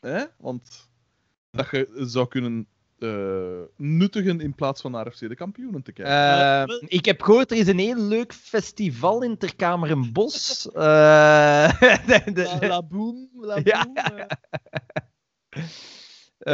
Hè? 0.00 0.24
Want 0.38 0.90
dat 1.50 1.70
je 1.70 1.88
zou 1.96 2.28
kunnen 2.28 2.66
eh, 3.02 3.60
nuttigen 3.76 4.40
in 4.40 4.54
plaats 4.54 4.80
van 4.80 4.90
naar 4.90 5.10
FC 5.12 5.18
de 5.18 5.34
kampioenen 5.34 5.82
te 5.82 5.92
kijken. 5.92 6.14
Eh, 6.68 6.88
ik 6.98 7.04
heb 7.04 7.22
gehoord, 7.22 7.50
er 7.50 7.56
is 7.56 7.66
een 7.66 7.78
heel 7.78 7.96
leuk 8.06 8.32
festival 8.34 9.22
in 9.22 9.36
Terkamerenbos. 9.38 10.68
Eh 10.72 11.80
de, 12.06 12.32
de- 12.32 12.56
La, 12.60 12.68
la 12.68 12.82
boom, 12.82 13.28
la 13.32 13.60
Ja. 13.64 13.84
boom. 13.84 14.18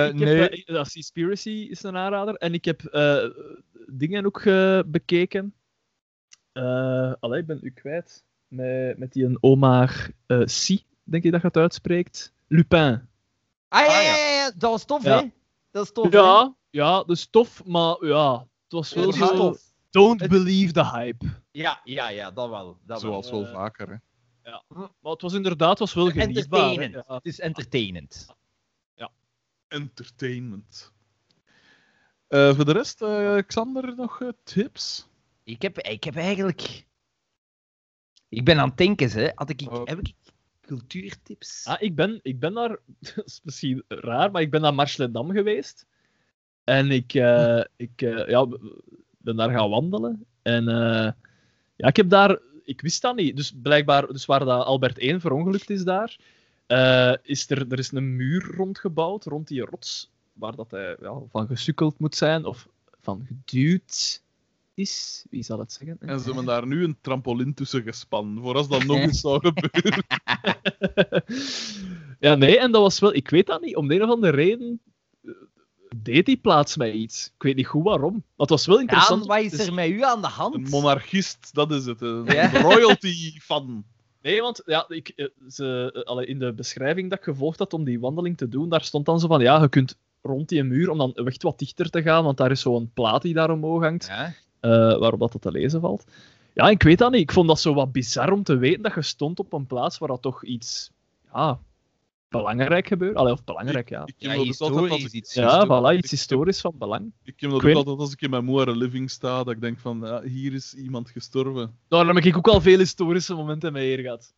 ik 0.08 0.14
nee. 0.14 0.36
heb, 0.40 0.66
dat 0.66 0.88
Seaspiracy 0.90 1.50
is 1.70 1.82
een 1.82 1.96
aanrader. 1.96 2.34
En 2.34 2.52
ik 2.54 2.64
heb 2.64 2.84
eh, 2.84 3.24
dingen 3.86 4.26
ook 4.26 4.42
bekeken. 4.90 5.54
Eh 6.52 7.12
allee, 7.20 7.40
ik 7.40 7.46
ben 7.46 7.58
u 7.62 7.70
kwijt. 7.70 8.24
Met, 8.48 8.98
met 8.98 9.12
die 9.12 9.24
een 9.24 9.38
Omar 9.40 10.08
eh 10.26 10.42
Si, 10.44 10.82
denk 11.04 11.22
je 11.22 11.30
dat 11.30 11.40
je 11.40 11.46
het 11.46 11.56
uitspreekt? 11.56 12.32
Lupin. 12.46 13.08
Ah, 13.68 13.80
ja, 13.80 13.86
Ah, 13.86 13.86
ja. 13.86 14.00
ja, 14.02 14.16
ja, 14.16 14.32
ja, 14.34 14.50
dat 14.56 14.70
was 14.70 14.84
tof, 14.84 15.04
Ja. 15.04 15.18
hè? 15.22 15.28
Dat 15.70 15.84
is 15.84 15.92
tof, 15.92 16.12
hè? 16.12 16.18
Ja, 16.18 16.54
ja, 16.70 17.02
dus 17.04 17.26
tof, 17.26 17.64
maar 17.64 18.04
ja, 18.06 18.38
het 18.38 18.72
was 18.72 18.92
wel 18.92 19.08
is 19.08 19.16
zo... 19.16 19.36
tof. 19.36 19.72
Don't 19.90 20.20
Het- 20.20 20.30
believe 20.30 20.72
the 20.72 20.84
hype. 20.90 21.42
Ja, 21.50 21.80
ja, 21.84 22.08
ja, 22.08 22.30
dat 22.30 22.48
wel. 22.48 22.78
Dat 22.82 23.02
wel. 23.02 23.10
Zoals 23.22 23.30
wel 23.30 23.46
eh, 23.46 23.52
vaker. 23.52 23.88
Hè. 23.88 23.96
Maar 24.72 25.12
het 25.12 25.22
was 25.22 25.32
inderdaad 25.32 25.78
was 25.78 25.94
wel 25.94 26.10
genietbaar. 26.10 26.90
Ja. 26.90 27.04
Het 27.06 27.24
is 27.26 27.40
entertainend. 27.40 28.36
Entertainment. 29.68 30.92
Eh, 32.26 32.54
voor 32.54 32.64
de 32.64 32.72
rest, 32.72 33.02
eh, 33.02 33.38
Xander, 33.46 33.94
nog 33.96 34.22
tips? 34.44 35.08
Ik 35.44 35.62
heb, 35.62 35.78
ik 35.78 36.04
heb 36.04 36.16
eigenlijk... 36.16 36.86
Ik 38.28 38.44
ben 38.44 38.58
aan 38.58 38.68
het 38.68 38.76
denken, 38.76 39.10
hè. 39.10 39.30
Had 39.34 39.50
ik, 39.50 39.66
Oh. 39.70 39.84
heb 39.84 39.98
ik 39.98 40.14
cultuurtips? 40.68 41.66
Ah, 41.66 41.82
ik, 41.82 41.94
ben, 41.94 42.20
ik 42.22 42.38
ben 42.40 42.54
daar, 42.54 42.78
dat 43.14 43.26
is 43.26 43.40
misschien 43.44 43.84
raar, 43.88 44.30
maar 44.30 44.42
ik 44.42 44.50
ben 44.50 44.60
naar 44.60 44.74
Marseledam 44.74 45.30
geweest. 45.30 45.86
En 46.64 46.90
ik, 46.90 47.14
eh, 47.14 47.64
ik 47.76 48.02
eh, 48.02 48.28
ja, 48.28 48.46
ben 49.18 49.36
daar 49.36 49.50
gaan 49.50 49.70
wandelen. 49.70 50.26
En 50.42 50.68
eh, 50.68 51.12
ja, 51.76 51.86
ik 51.88 51.96
heb 51.96 52.08
daar, 52.08 52.38
ik 52.64 52.80
wist 52.80 53.02
dat 53.02 53.16
niet. 53.16 53.36
Dus 53.36 53.52
blijkbaar, 53.62 54.06
dus 54.06 54.26
waar 54.26 54.44
dat 54.44 54.64
Albert 54.64 54.98
1 54.98 55.20
verongelukt 55.20 55.70
is 55.70 55.84
daar, 55.84 56.18
eh, 56.66 57.14
is 57.22 57.50
er, 57.50 57.72
er 57.72 57.78
is 57.78 57.92
een 57.92 58.16
muur 58.16 58.54
rondgebouwd, 58.56 59.24
rond 59.24 59.48
die 59.48 59.64
rots, 59.64 60.10
waar 60.32 60.54
dat 60.54 60.70
hij 60.70 60.96
ja, 61.00 61.20
van 61.30 61.46
gesukkeld 61.46 61.98
moet 61.98 62.14
zijn, 62.14 62.44
of 62.44 62.68
van 63.00 63.26
geduwd 63.26 64.22
is. 64.74 65.24
Wie 65.30 65.42
zal 65.42 65.58
het 65.58 65.72
zeggen? 65.72 65.96
En 66.00 66.20
ze 66.20 66.26
hebben 66.26 66.44
daar 66.44 66.66
nu 66.66 66.84
een 66.84 66.96
trampolin 67.00 67.54
tussen 67.54 67.82
gespannen, 67.82 68.42
voor 68.42 68.56
als 68.56 68.68
dat 68.68 68.84
nog 68.84 68.96
eens 69.06 69.20
zou 69.20 69.40
gebeuren. 69.40 70.04
ja, 72.20 72.34
nee, 72.34 72.58
en 72.58 72.72
dat 72.72 72.82
was 72.82 72.98
wel... 72.98 73.14
Ik 73.14 73.30
weet 73.30 73.46
dat 73.46 73.60
niet. 73.60 73.76
Om 73.76 73.88
de 73.88 73.94
een 73.94 74.02
of 74.02 74.10
andere 74.10 74.36
reden 74.36 74.80
eh, 75.24 75.30
deed 75.96 76.26
die 76.26 76.36
plaats 76.36 76.76
mij 76.76 76.92
iets. 76.92 77.26
Ik 77.36 77.42
weet 77.42 77.56
niet 77.56 77.66
goed 77.66 77.84
waarom. 77.84 78.12
Maar 78.12 78.22
het 78.36 78.50
was 78.50 78.66
wel 78.66 78.80
interessant. 78.80 79.26
Wat 79.26 79.38
is 79.40 79.50
Dus- 79.50 79.66
er 79.66 79.74
met 79.74 79.88
u 79.90 80.02
aan 80.02 80.20
de 80.20 80.26
hand? 80.26 80.54
Een 80.54 80.66
monarchist, 80.70 81.54
dat 81.54 81.70
is 81.70 81.84
het. 81.84 82.00
Een 82.00 82.24
Ja. 82.24 82.50
royalty-fan. 82.60 83.84
Nee, 84.22 84.40
want 84.40 84.62
ja, 84.66 84.84
ik, 84.88 85.08
eh, 85.08 85.26
ze, 85.48 85.90
eh, 85.94 86.02
allee, 86.02 86.26
in 86.26 86.38
de 86.38 86.52
beschrijving 86.52 87.10
dat 87.10 87.18
ik 87.18 87.24
gevolgd 87.24 87.58
had 87.58 87.72
om 87.72 87.84
die 87.84 88.00
wandeling 88.00 88.36
te 88.36 88.48
doen, 88.48 88.68
daar 88.68 88.84
stond 88.84 89.06
dan 89.06 89.20
zo 89.20 89.26
van, 89.26 89.40
ja, 89.40 89.60
je 89.60 89.68
kunt 89.68 89.96
rond 90.22 90.48
die 90.48 90.62
muur, 90.62 90.90
om 90.90 90.98
dan 90.98 91.14
echt 91.14 91.42
wat 91.42 91.58
dichter 91.58 91.90
te 91.90 92.02
gaan, 92.02 92.24
want 92.24 92.36
daar 92.36 92.50
is 92.50 92.60
zo'n 92.60 92.90
plaat 92.94 93.22
die 93.22 93.34
daar 93.34 93.50
omhoog 93.50 93.82
hangt, 93.82 94.06
Ja. 94.06 94.34
eh, 94.60 94.98
waarop 94.98 95.20
dat 95.20 95.36
te 95.40 95.50
lezen 95.50 95.80
valt. 95.80 96.04
Ja, 96.58 96.68
ik 96.70 96.82
weet 96.82 96.98
dat 96.98 97.10
niet. 97.12 97.20
Ik 97.20 97.32
vond 97.32 97.48
dat 97.48 97.60
zo 97.60 97.74
wat 97.74 97.92
bizar 97.92 98.32
om 98.32 98.42
te 98.42 98.56
weten 98.56 98.82
dat 98.82 98.94
je 98.94 99.02
stond 99.02 99.38
op 99.38 99.52
een 99.52 99.66
plaats 99.66 99.98
waar 99.98 100.08
dat 100.08 100.22
toch 100.22 100.44
iets 100.44 100.90
ja, 101.32 101.60
belangrijk 102.28 102.86
gebeurt. 102.86 103.16
Allee, 103.16 103.32
of 103.32 103.44
belangrijk, 103.44 103.88
ja. 103.88 104.02
Ik 104.06 104.14
Ja, 104.18 104.28
altijd 104.34 104.48
als 104.60 104.68
historisch 104.70 105.04
ik, 105.04 105.12
iets. 105.12 105.34
Ja, 105.34 105.42
historisch. 105.60 105.92
voilà, 105.94 105.98
iets 105.98 106.10
historisch 106.10 106.60
van 106.60 106.72
belang. 106.78 107.12
ik 107.24 107.40
heb 107.40 107.50
dat 107.50 107.58
Ik 107.58 107.64
weet- 107.64 107.72
ook 107.76 107.78
altijd 107.86 107.98
als 108.00 108.12
ik 108.12 108.20
in 108.20 108.30
mijn 108.30 108.44
moire 108.44 108.76
living 108.76 109.10
sta, 109.10 109.44
dat 109.44 109.54
ik 109.54 109.60
denk 109.60 109.78
van, 109.78 110.00
ja, 110.04 110.22
hier 110.22 110.52
is 110.54 110.74
iemand 110.74 111.10
gestorven. 111.10 111.78
Daar 111.88 112.06
heb 112.06 112.16
ik 112.16 112.36
ook 112.36 112.48
al 112.48 112.60
veel 112.60 112.78
historische 112.78 113.34
momenten 113.34 113.72
mee 113.72 113.86
hier 113.94 113.98
gehad. 114.04 114.34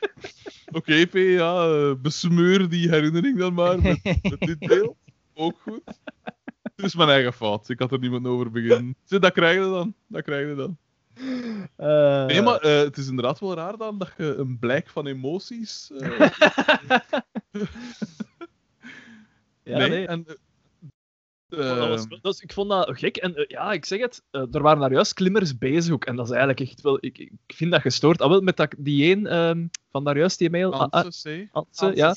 Oké, 0.78 1.06
P, 1.06 1.14
ja, 1.14 1.66
eh, 1.66 1.92
besmeur 2.02 2.68
die 2.68 2.88
herinnering 2.88 3.38
dan 3.38 3.54
maar 3.54 3.82
met, 3.82 4.00
met 4.22 4.40
dit 4.40 4.60
deel. 4.60 4.96
Ook 5.34 5.58
goed. 5.60 5.82
Het 6.76 6.84
is 6.84 6.94
mijn 6.94 7.08
eigen 7.08 7.32
fout, 7.32 7.68
ik 7.68 7.78
had 7.78 7.92
er 7.92 7.98
niemand 7.98 8.26
over 8.26 8.50
beginnen. 8.50 8.96
Zie, 9.04 9.18
dat 9.18 9.32
krijg 9.32 9.54
je 9.54 9.70
dan. 9.70 9.94
Dat 10.06 10.22
krijg 10.22 10.48
je 10.48 10.54
dan. 10.54 10.76
Nee, 12.26 12.42
maar 12.42 12.60
eh, 12.60 12.78
het 12.78 12.96
is 12.96 13.08
inderdaad 13.08 13.40
wel 13.40 13.54
raar 13.54 13.76
dan 13.76 13.98
dat 13.98 14.12
je 14.16 14.34
een 14.34 14.58
blijk 14.58 14.88
van 14.88 15.06
emoties. 15.06 15.90
eh, 15.90 16.20
Ja, 19.62 19.78
nee, 19.78 19.88
nee. 19.88 20.06
En, 20.06 20.24
eh, 20.26 20.34
Dat 21.48 21.88
was, 21.88 22.06
eh, 22.06 22.18
dat 22.20 22.42
ik 22.42 22.52
vond 22.52 22.68
dat 22.70 22.98
gek. 22.98 23.16
En 23.16 23.34
eh, 23.34 23.44
ja, 23.48 23.72
ik 23.72 23.84
zeg 23.84 24.00
het, 24.00 24.22
eh, 24.30 24.54
er 24.54 24.62
waren 24.62 24.80
daar 24.80 24.92
juist 24.92 25.14
klimmers 25.14 25.58
bezig 25.58 25.92
ook. 25.94 26.04
En 26.04 26.16
dat 26.16 26.24
is 26.24 26.30
eigenlijk 26.30 26.60
echt 26.60 26.80
wel... 26.80 26.98
Ik, 27.00 27.18
ik 27.18 27.54
vind 27.54 27.70
dat 27.70 27.80
gestoord. 27.80 28.20
Ah, 28.20 28.28
wel, 28.28 28.40
met 28.40 28.56
dat, 28.56 28.74
die 28.78 29.16
een 29.16 29.26
ehm, 29.26 29.66
van 29.90 30.04
daar 30.04 30.16
juist, 30.18 30.38
die 30.38 30.50
mail... 30.50 30.72
Ah, 30.72 30.80
ah, 30.80 31.04
Antse, 31.04 31.48
C. 31.50 31.54
Antse, 31.54 31.92
ja. 31.94 32.14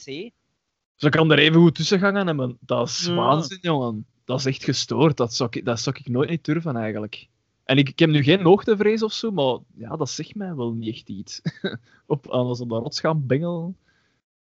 Ze 0.95 1.09
kan 1.09 1.31
er 1.31 1.39
even 1.39 1.61
goed 1.61 1.75
tussen 1.75 1.99
gaan 1.99 2.27
en 2.27 2.57
Dat 2.61 2.87
is 2.87 3.05
Ja. 3.05 3.13
waanzin, 3.13 3.57
jongen. 3.61 4.05
Dat 4.29 4.39
is 4.39 4.45
echt 4.45 4.63
gestoord. 4.63 5.17
Dat 5.17 5.33
zou 5.33 5.49
ik, 5.51 5.65
dat 5.65 5.79
zou 5.79 5.95
ik 5.99 6.07
nooit 6.07 6.29
niet 6.29 6.45
durven, 6.45 6.75
eigenlijk. 6.75 7.27
En 7.63 7.77
ik, 7.77 7.89
ik 7.89 7.99
heb 7.99 8.09
nu 8.09 8.23
geen 8.23 8.41
hoogtevrees 8.41 9.03
of 9.03 9.13
zo, 9.13 9.31
maar 9.31 9.57
ja, 9.75 9.95
dat 9.95 10.09
zegt 10.09 10.35
mij 10.35 10.55
wel 10.55 10.71
niet 10.71 10.93
echt 10.95 11.09
iets. 11.09 11.41
op, 12.05 12.27
als 12.27 12.59
op 12.59 12.69
de 12.69 12.75
rots 12.75 12.99
gaan 12.99 13.25
bengelen. 13.27 13.77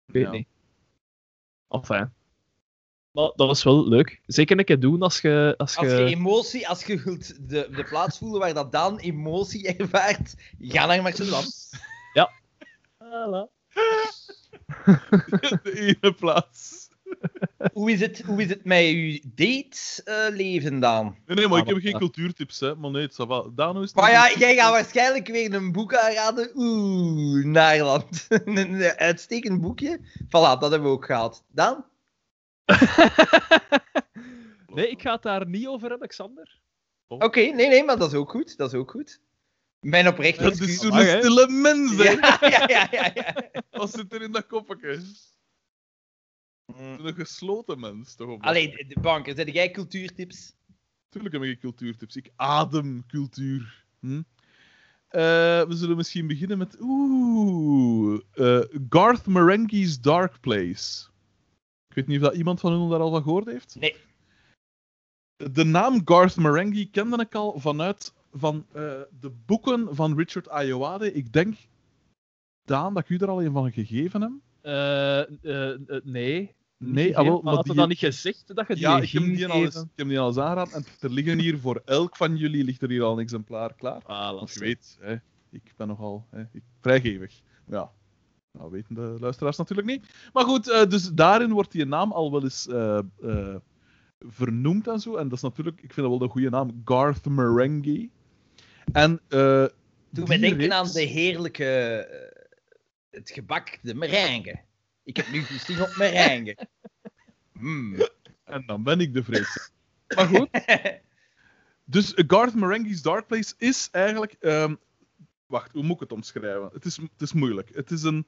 Ik 0.06 0.14
weet 0.14 0.24
Ja. 0.24 0.32
niet. 0.32 0.48
Enfin. 1.68 2.14
Maar 3.12 3.32
dat 3.36 3.48
was 3.48 3.64
wel 3.64 3.88
leuk. 3.88 4.22
Zeker 4.26 4.60
een 4.60 4.66
keer 4.66 4.80
doen 4.80 5.02
als 5.02 5.22
je... 5.22 5.54
Als 5.58 5.78
Als 5.78 5.88
je... 5.88 5.94
je 5.94 6.06
emotie, 6.06 6.68
als 6.68 6.86
je 6.86 7.02
wilt 7.04 7.50
de, 7.50 7.68
de 7.72 7.84
plaats 7.84 8.18
voelen 8.18 8.40
waar 8.40 8.54
dat 8.54 8.72
Daan 8.72 8.98
emotie 8.98 9.68
ervaart, 9.78 10.36
ga 10.60 10.86
naar 10.86 11.02
Marcel 11.02 11.42
Voilà. 13.04 13.54
De 15.64 15.98
ene 16.02 16.14
plaats. 16.14 16.85
Hoe 17.74 17.92
is 17.92 18.00
het, 18.00 18.22
hoe 18.22 18.42
is 18.42 18.50
het 18.50 18.64
met 18.64 18.80
je 18.80 19.22
date-leven, 19.36 20.80
Daan? 20.80 21.16
Nee, 21.26 21.36
nee, 21.38 21.48
maar 21.48 21.58
ik 21.58 21.62
Ah, 21.64 21.68
heb 21.68 21.76
wat- 21.76 21.84
geen 21.86 21.94
ah. 21.94 22.00
cultuurtips, 22.00 22.60
hè. 22.60 22.76
Maar 22.76 22.92
nee, 22.92 23.02
het 23.02 23.16
zal 23.16 23.28
wel. 23.28 23.54
Dano 23.56 23.82
is 23.82 23.94
Maar 23.94 24.12
ja, 24.12 24.32
jij 24.38 24.56
gaat 24.56 24.72
waarschijnlijk 24.72 25.28
weer 25.28 25.54
een 25.54 25.72
boek 25.72 25.96
aanraden. 25.96 26.52
Oeh, 26.56 27.46
Naarland. 27.46 28.26
een 28.46 28.82
uitstekend 28.84 29.62
boekje. 29.62 30.00
Voilà, 30.26 30.30
dat 30.60 30.62
hebben 30.72 30.82
we 30.84 30.88
ook 30.96 31.06
gehad. 31.06 31.44
Daan? 31.52 31.86
Nee, 34.68 34.90
ik 34.90 35.02
ga 35.02 35.14
het 35.14 35.22
daar 35.22 35.48
niet 35.48 35.68
over 35.68 35.90
hebben, 35.90 36.08
Xander. 36.08 36.60
Oké, 37.08 37.40
nee, 37.40 37.68
nee, 37.68 37.84
maar 37.84 37.98
dat 37.98 38.12
is 38.12 38.18
ook 38.18 38.30
goed. 38.30 38.58
Dat 38.58 38.74
is 38.74 38.80
ook 38.80 38.92
goed. 38.92 39.20
Mijn 39.80 40.08
oprechte 40.08 40.44
Dat 40.44 40.60
is 40.60 40.78
zo'n 40.80 40.92
stille 41.02 41.48
mens, 41.50 41.96
hè. 41.96 42.04
Ja, 42.22 42.38
ja, 42.50 42.66
ja, 42.68 42.88
ja, 42.92 43.12
ja. 43.14 43.36
Wat 43.72 43.92
zit 43.94 44.14
er 44.14 44.22
in 44.22 44.32
dat 44.32 44.48
koppetje? 44.48 45.00
Is 46.66 47.04
een 47.04 47.14
gesloten 47.16 47.80
mens, 47.80 48.16
toch? 48.16 48.28
op 48.30 48.40
dat 48.42 48.50
Allee, 48.50 48.74
vlak. 48.74 48.90
de 48.90 49.00
banker, 49.00 49.36
zet 49.36 49.54
jij 49.54 49.72
cultuurtips? 49.72 50.54
Tuurlijk 51.10 51.34
heb 51.34 51.44
ik 51.44 51.60
cultuurtips. 51.60 52.16
Ik 52.16 52.32
adem 52.36 53.06
cultuur. 53.08 53.86
Hm? 54.00 54.22
Eh, 55.08 55.22
we 55.68 55.76
zullen 55.76 55.96
misschien 55.96 56.28
beginnen 56.28 56.58
met. 56.58 56.78
Oeh. 56.80 58.20
eh, 58.32 58.62
Garth 58.90 59.26
Marenghi's 59.26 60.02
Dark 60.02 60.40
Place. 60.40 61.08
Ik 61.88 61.96
weet 61.96 62.08
niet 62.08 62.22
of 62.22 62.28
dat 62.28 62.36
iemand 62.36 62.60
van 62.60 62.86
u 62.86 62.90
daar 62.90 63.00
al 63.00 63.12
van 63.12 63.24
gehoord 63.24 63.46
heeft. 63.46 63.76
Nee. 63.80 63.96
De 65.52 65.64
naam 65.64 66.02
Garth 66.06 66.36
Marenghi 66.36 66.90
kende 66.90 67.18
ik 67.22 67.36
al 67.36 67.60
vanuit 67.60 68.14
van, 68.32 68.66
eh, 68.72 69.02
de 69.20 69.30
boeken 69.46 69.96
van 69.96 70.18
Richard 70.18 70.50
Ayoade. 70.50 71.14
Ik 71.14 71.32
denk, 71.34 71.58
Daan, 72.66 72.94
dat 72.94 73.04
ik 73.04 73.10
u 73.10 73.18
er 73.18 73.30
al 73.30 73.44
een 73.44 73.52
van 73.52 73.72
gegeven 73.72 74.22
heb. 74.22 74.32
Eh, 74.66 75.20
eh, 75.20 75.72
eh, 75.72 76.02
nee. 76.04 76.54
Nee, 76.78 77.18
ah, 77.18 77.26
wel, 77.26 77.42
maar 77.42 77.54
had 77.54 77.64
die- 77.64 77.74
je 77.74 77.80
dan 77.80 77.90
niet 77.90 77.98
gezegd 77.98 78.56
dat 78.56 78.68
je 78.68 78.74
die 78.74 78.84
Ja, 78.84 78.98
ik 79.02 79.10
heb, 79.10 79.24
die 79.24 79.48
al 79.48 79.64
eens, 79.64 79.76
ik 79.76 79.88
heb 79.96 80.08
die 80.08 80.20
al 80.20 80.28
eens. 80.60 80.74
En 80.74 80.86
er 81.00 81.10
liggen 81.12 81.40
hier 81.40 81.60
voor 81.60 81.82
elk 81.86 82.16
van 82.16 82.38
jullie 82.38 82.64
ligt 82.64 82.82
er 82.82 82.90
hier 82.90 83.04
al 83.04 83.14
een 83.14 83.20
exemplaar 83.20 83.74
klaar. 83.74 84.02
Ah, 84.06 84.34
Want 84.34 84.54
je 84.54 84.60
weet, 84.60 84.98
hè, 85.02 85.14
ik 85.52 85.74
ben 85.78 85.88
nogal 85.88 86.26
hè, 86.30 86.42
ik, 86.52 86.62
vrijgevig. 86.82 87.42
Ja, 87.68 87.92
nou 88.52 88.72
weten 88.72 88.96
de 88.96 89.16
luisteraars 89.20 89.58
natuurlijk 89.58 89.88
niet. 89.88 90.06
Maar 90.34 90.44
goed, 90.44 90.72
eh, 90.72 90.86
dus 90.86 91.10
daarin 91.14 91.52
wordt 91.52 91.72
die 91.72 91.86
naam 91.86 92.12
al 92.12 92.32
wel 92.32 92.44
eens 92.44 92.68
eh, 92.68 92.98
eh, 93.22 93.56
vernoemd 94.20 94.88
en 94.88 95.00
zo. 95.00 95.16
En 95.16 95.28
dat 95.28 95.38
is 95.38 95.44
natuurlijk, 95.44 95.76
ik 95.82 95.94
vind 95.94 96.08
dat 96.08 96.18
wel 96.18 96.22
een 96.28 96.34
goede 96.34 96.50
naam, 96.50 96.82
Garth 96.86 97.26
Marenghi. 97.26 98.10
En 98.92 99.20
eh 99.28 99.40
Doe 99.40 99.70
die 100.10 100.28
mij 100.28 100.38
denken 100.38 100.60
reeks- 100.60 100.74
aan 100.74 100.92
de 100.94 101.02
heerlijke... 101.02 102.34
het 103.16 103.32
gebak, 103.32 103.80
de 103.82 103.96
meringue. 103.96 104.62
Ik 105.04 105.18
heb 105.18 105.32
nu 105.32 105.44
goesting 105.44 105.80
op 105.82 105.96
meringue. 105.98 106.58
Mm. 107.60 108.08
En 108.44 108.64
dan 108.66 108.84
ben 108.84 109.00
ik 109.00 109.14
de 109.14 109.24
vrees. 109.24 109.72
Maar 110.16 110.28
goed, 110.28 110.50
dus 111.96 112.14
Garth 112.16 112.54
Marenghi's 112.56 113.02
Dark 113.02 113.28
Place 113.28 113.54
is 113.58 113.88
eigenlijk... 113.92 114.36
ehm, 114.40 114.76
wacht, 115.46 115.72
hoe 115.72 115.84
moet 115.84 115.94
ik 115.94 116.00
het 116.00 116.12
omschrijven? 116.12 116.70
Het 116.74 116.86
is, 116.86 116.98
het 116.98 117.22
is 117.22 117.34
moeilijk. 117.34 117.76
Het 117.76 117.92
is 117.92 118.04
een, 118.04 118.28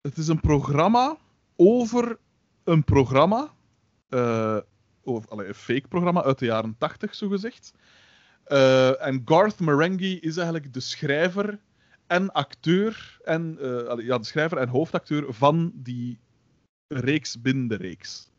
het 0.00 0.16
is 0.16 0.28
een 0.28 0.40
programma 0.40 1.16
over 1.56 2.18
een 2.64 2.84
programma. 2.84 3.54
eh 4.08 4.58
of, 5.02 5.28
allee, 5.28 5.48
een 5.48 5.54
fake 5.54 5.88
programma 5.88 6.22
uit 6.22 6.38
de 6.38 6.46
jaren 6.46 6.76
80, 6.78 7.14
zogezegd. 7.14 7.72
Eh 8.44 9.06
en 9.06 9.22
Garth 9.24 9.60
Marenghi 9.60 10.18
is 10.18 10.36
eigenlijk 10.36 10.72
de 10.72 10.80
schrijver 10.80 11.58
en 12.08 12.32
acteur. 12.32 13.18
En, 13.24 13.58
eh, 13.60 14.06
ja, 14.06 14.18
de 14.18 14.24
schrijver 14.24 14.58
en 14.58 14.68
hoofdacteur 14.68 15.34
van 15.34 15.72
die 15.74 16.18
reeks 16.86 17.40
binnen 17.40 17.68
de 17.68 17.74
reeks. 17.76 18.30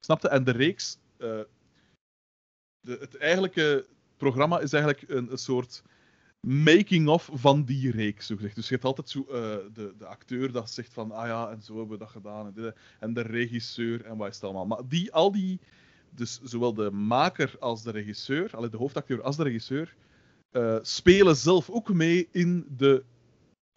Snapte? 0.00 0.28
En 0.28 0.44
de 0.44 0.50
reeks. 0.50 0.98
eh, 1.16 1.40
de, 2.80 2.96
het 3.00 3.16
eigenlijke 3.16 3.86
programma 4.16 4.60
is 4.60 4.72
eigenlijk 4.72 5.10
een, 5.10 5.38
soort 5.38 5.82
making-of 6.40 7.30
van 7.32 7.64
die 7.64 7.90
reeks, 7.90 8.26
zo 8.26 8.36
gezegd. 8.36 8.54
Dus 8.54 8.68
je 8.68 8.74
hebt 8.74 8.86
altijd 8.86 9.08
zo, 9.08 9.20
eh, 9.20 9.56
de, 9.72 9.94
de 9.98 10.06
acteur 10.06 10.52
dat 10.52 10.70
zegt 10.70 10.92
van, 10.92 11.12
ah 11.12 11.26
ja, 11.26 11.50
en 11.50 11.62
zo 11.62 11.76
hebben 11.76 11.98
we 11.98 12.04
dat 12.04 12.12
gedaan, 12.12 12.46
en, 12.46 12.52
dit, 12.52 12.74
en 13.00 13.14
de 13.14 13.20
regisseur, 13.20 14.04
en 14.04 14.16
wat 14.16 14.28
is 14.28 14.34
het 14.34 14.44
allemaal. 14.44 14.66
Maar 14.66 14.88
die, 14.88 15.12
al 15.12 15.32
die, 15.32 15.60
dus 16.10 16.40
zowel 16.42 16.74
de 16.74 16.90
maker 16.90 17.56
als 17.58 17.82
de 17.82 17.90
regisseur, 17.90 18.70
de 18.70 18.76
hoofdacteur 18.76 19.22
als 19.22 19.36
de 19.36 19.42
regisseur, 19.42 19.94
spelen 20.82 21.36
zelf 21.36 21.70
ook 21.70 21.92
mee 21.92 22.28
in 22.30 22.66
de 22.76 23.04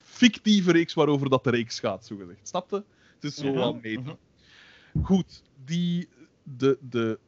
fictieve 0.10 0.72
reeks 0.72 0.94
waarover 0.94 1.30
dat 1.30 1.44
de 1.44 1.50
reeks 1.50 1.80
gaat, 1.80 2.06
zo 2.06 2.16
gezegd. 2.16 2.48
Snapte? 2.48 2.84
Het 3.16 3.24
is 3.24 3.36
zo 3.36 3.54
wel 3.54 3.74
meta. 3.82 4.02
mhm. 4.02 5.04
Goed, 5.06 5.44
die, 5.66 6.08
de, 6.44 6.78
de, 6.82 7.20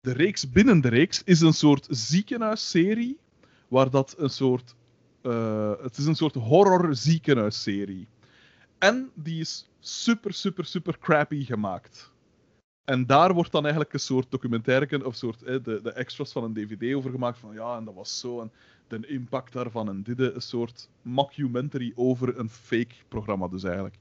de 0.00 0.12
reeks 0.12 0.50
binnen 0.50 0.80
de 0.80 0.88
reeks 0.88 1.22
is 1.24 1.40
een 1.40 1.52
soort 1.52 1.86
ziekenhuisserie, 1.90 3.18
waar 3.68 3.90
dat 3.90 4.14
een 4.18 4.30
soort... 4.30 4.74
eh, 5.22 5.72
het 5.82 5.96
is 5.96 6.06
een 6.06 6.16
soort 6.16 6.34
horror 6.34 6.94
ziekenhuisserie. 6.94 8.06
En 8.78 9.10
die 9.14 9.40
is 9.40 9.68
super, 9.80 10.32
super, 10.32 10.64
super 10.64 10.98
crappy 10.98 11.44
gemaakt. 11.44 12.12
En 12.84 13.06
daar 13.06 13.34
wordt 13.34 13.52
dan 13.52 13.62
eigenlijk 13.62 13.92
een 13.92 14.00
soort 14.00 14.30
documentaire, 14.30 15.06
of 15.06 15.14
soort, 15.16 15.42
eh, 15.42 15.62
de, 15.62 15.80
de 15.82 15.92
extras 15.92 16.32
van 16.32 16.44
een 16.44 16.54
dvd 16.54 16.94
over 16.94 17.10
gemaakt, 17.10 17.38
van 17.38 17.54
ja, 17.54 17.76
en 17.76 17.84
dat 17.84 17.94
was 17.94 18.18
zo, 18.18 18.40
en 18.40 18.52
de 18.88 19.06
impact 19.06 19.52
daarvan, 19.52 19.88
en 19.88 20.02
dit, 20.02 20.18
een 20.20 20.40
soort 20.40 20.88
mockumentary 21.02 21.92
over 21.94 22.38
een 22.38 22.50
fake 22.50 22.94
programma 23.08 23.48
dus 23.48 23.64
eigenlijk. 23.64 23.94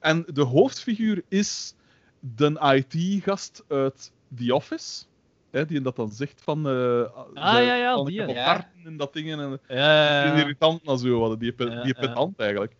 En 0.00 0.24
de 0.32 0.42
hoofdfiguur 0.42 1.22
is 1.28 1.74
de 2.20 2.82
IT-gast 2.88 3.64
uit 3.68 4.12
The 4.36 4.54
Office. 4.54 5.04
Hè, 5.50 5.66
die 5.66 5.80
dat 5.80 5.96
dan 5.96 6.12
zegt 6.12 6.42
van... 6.42 6.66
eh 6.68 6.72
Ah, 6.72 7.34
ja, 7.34 7.74
ja, 7.74 7.94
van, 7.94 8.06
die, 8.06 8.14
ja. 8.26 8.44
harten 8.44 8.70
en 8.84 8.96
dat 8.96 9.12
dingen. 9.12 9.40
En, 9.40 9.60
Ja, 9.76 10.24
ja, 10.24 10.34
irritant 10.34 10.84
naar 10.84 10.98
zo 10.98 11.20
hadden, 11.20 11.38
die, 11.38 11.52
pe- 11.52 11.64
Ja, 11.70 11.82
die 11.82 11.94
ja. 11.94 12.00
pedant 12.06 12.38
eigenlijk. 12.38 12.74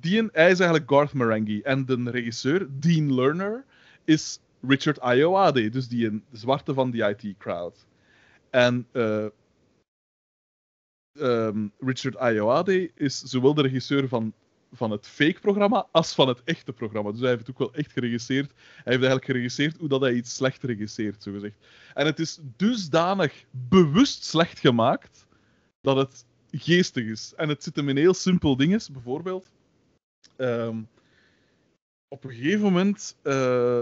Die, 0.00 0.28
hij 0.32 0.50
is 0.50 0.60
eigenlijk 0.60 0.90
Garth 0.90 1.12
Marenghi. 1.12 1.60
En 1.60 1.84
de 1.84 2.10
regisseur, 2.10 2.66
Dean 2.70 3.14
Lerner, 3.14 3.64
is 4.04 4.40
Richard 4.68 5.00
Ayoade. 5.00 5.68
Dus 5.68 5.88
die 5.88 6.06
een 6.06 6.24
zwarte 6.32 6.74
van 6.74 6.90
die 6.90 7.08
IT-crowd. 7.08 7.86
En 8.50 8.86
eh, 8.92 9.26
ehm, 11.14 11.68
Richard 11.78 12.16
Ayoade 12.16 12.90
is 12.94 13.20
zowel 13.20 13.54
de 13.54 13.62
regisseur 13.62 14.08
van, 14.08 14.32
van 14.72 14.90
het 14.90 15.06
fake-programma 15.06 15.86
als 15.92 16.14
van 16.14 16.28
het 16.28 16.42
echte 16.44 16.72
programma. 16.72 17.10
Dus 17.10 17.20
hij 17.20 17.28
heeft 17.28 17.46
het 17.46 17.50
ook 17.50 17.58
wel 17.58 17.74
echt 17.74 17.92
geregisseerd. 17.92 18.50
Hij 18.54 18.64
heeft 18.74 18.86
eigenlijk 18.86 19.24
geregisseerd 19.24 19.76
hoe 19.76 19.88
dat 19.88 20.00
hij 20.00 20.14
iets 20.14 20.34
slecht 20.34 20.62
regisseert, 20.62 21.22
zogezegd. 21.22 21.56
En 21.94 22.06
het 22.06 22.18
is 22.18 22.38
dusdanig 22.56 23.44
bewust 23.50 24.24
slecht 24.24 24.58
gemaakt 24.58 25.26
dat 25.80 25.96
het 25.96 26.26
geestig 26.50 27.04
is. 27.04 27.32
En 27.36 27.48
het 27.48 27.62
zit 27.62 27.76
hem 27.76 27.88
in 27.88 27.96
heel 27.96 28.14
simpel 28.14 28.56
dingen. 28.56 28.80
Bijvoorbeeld, 28.92 29.50
ehm, 30.36 30.82
op 32.08 32.24
een 32.24 32.30
gegeven 32.30 32.60
moment 32.60 33.16
eh, 33.22 33.80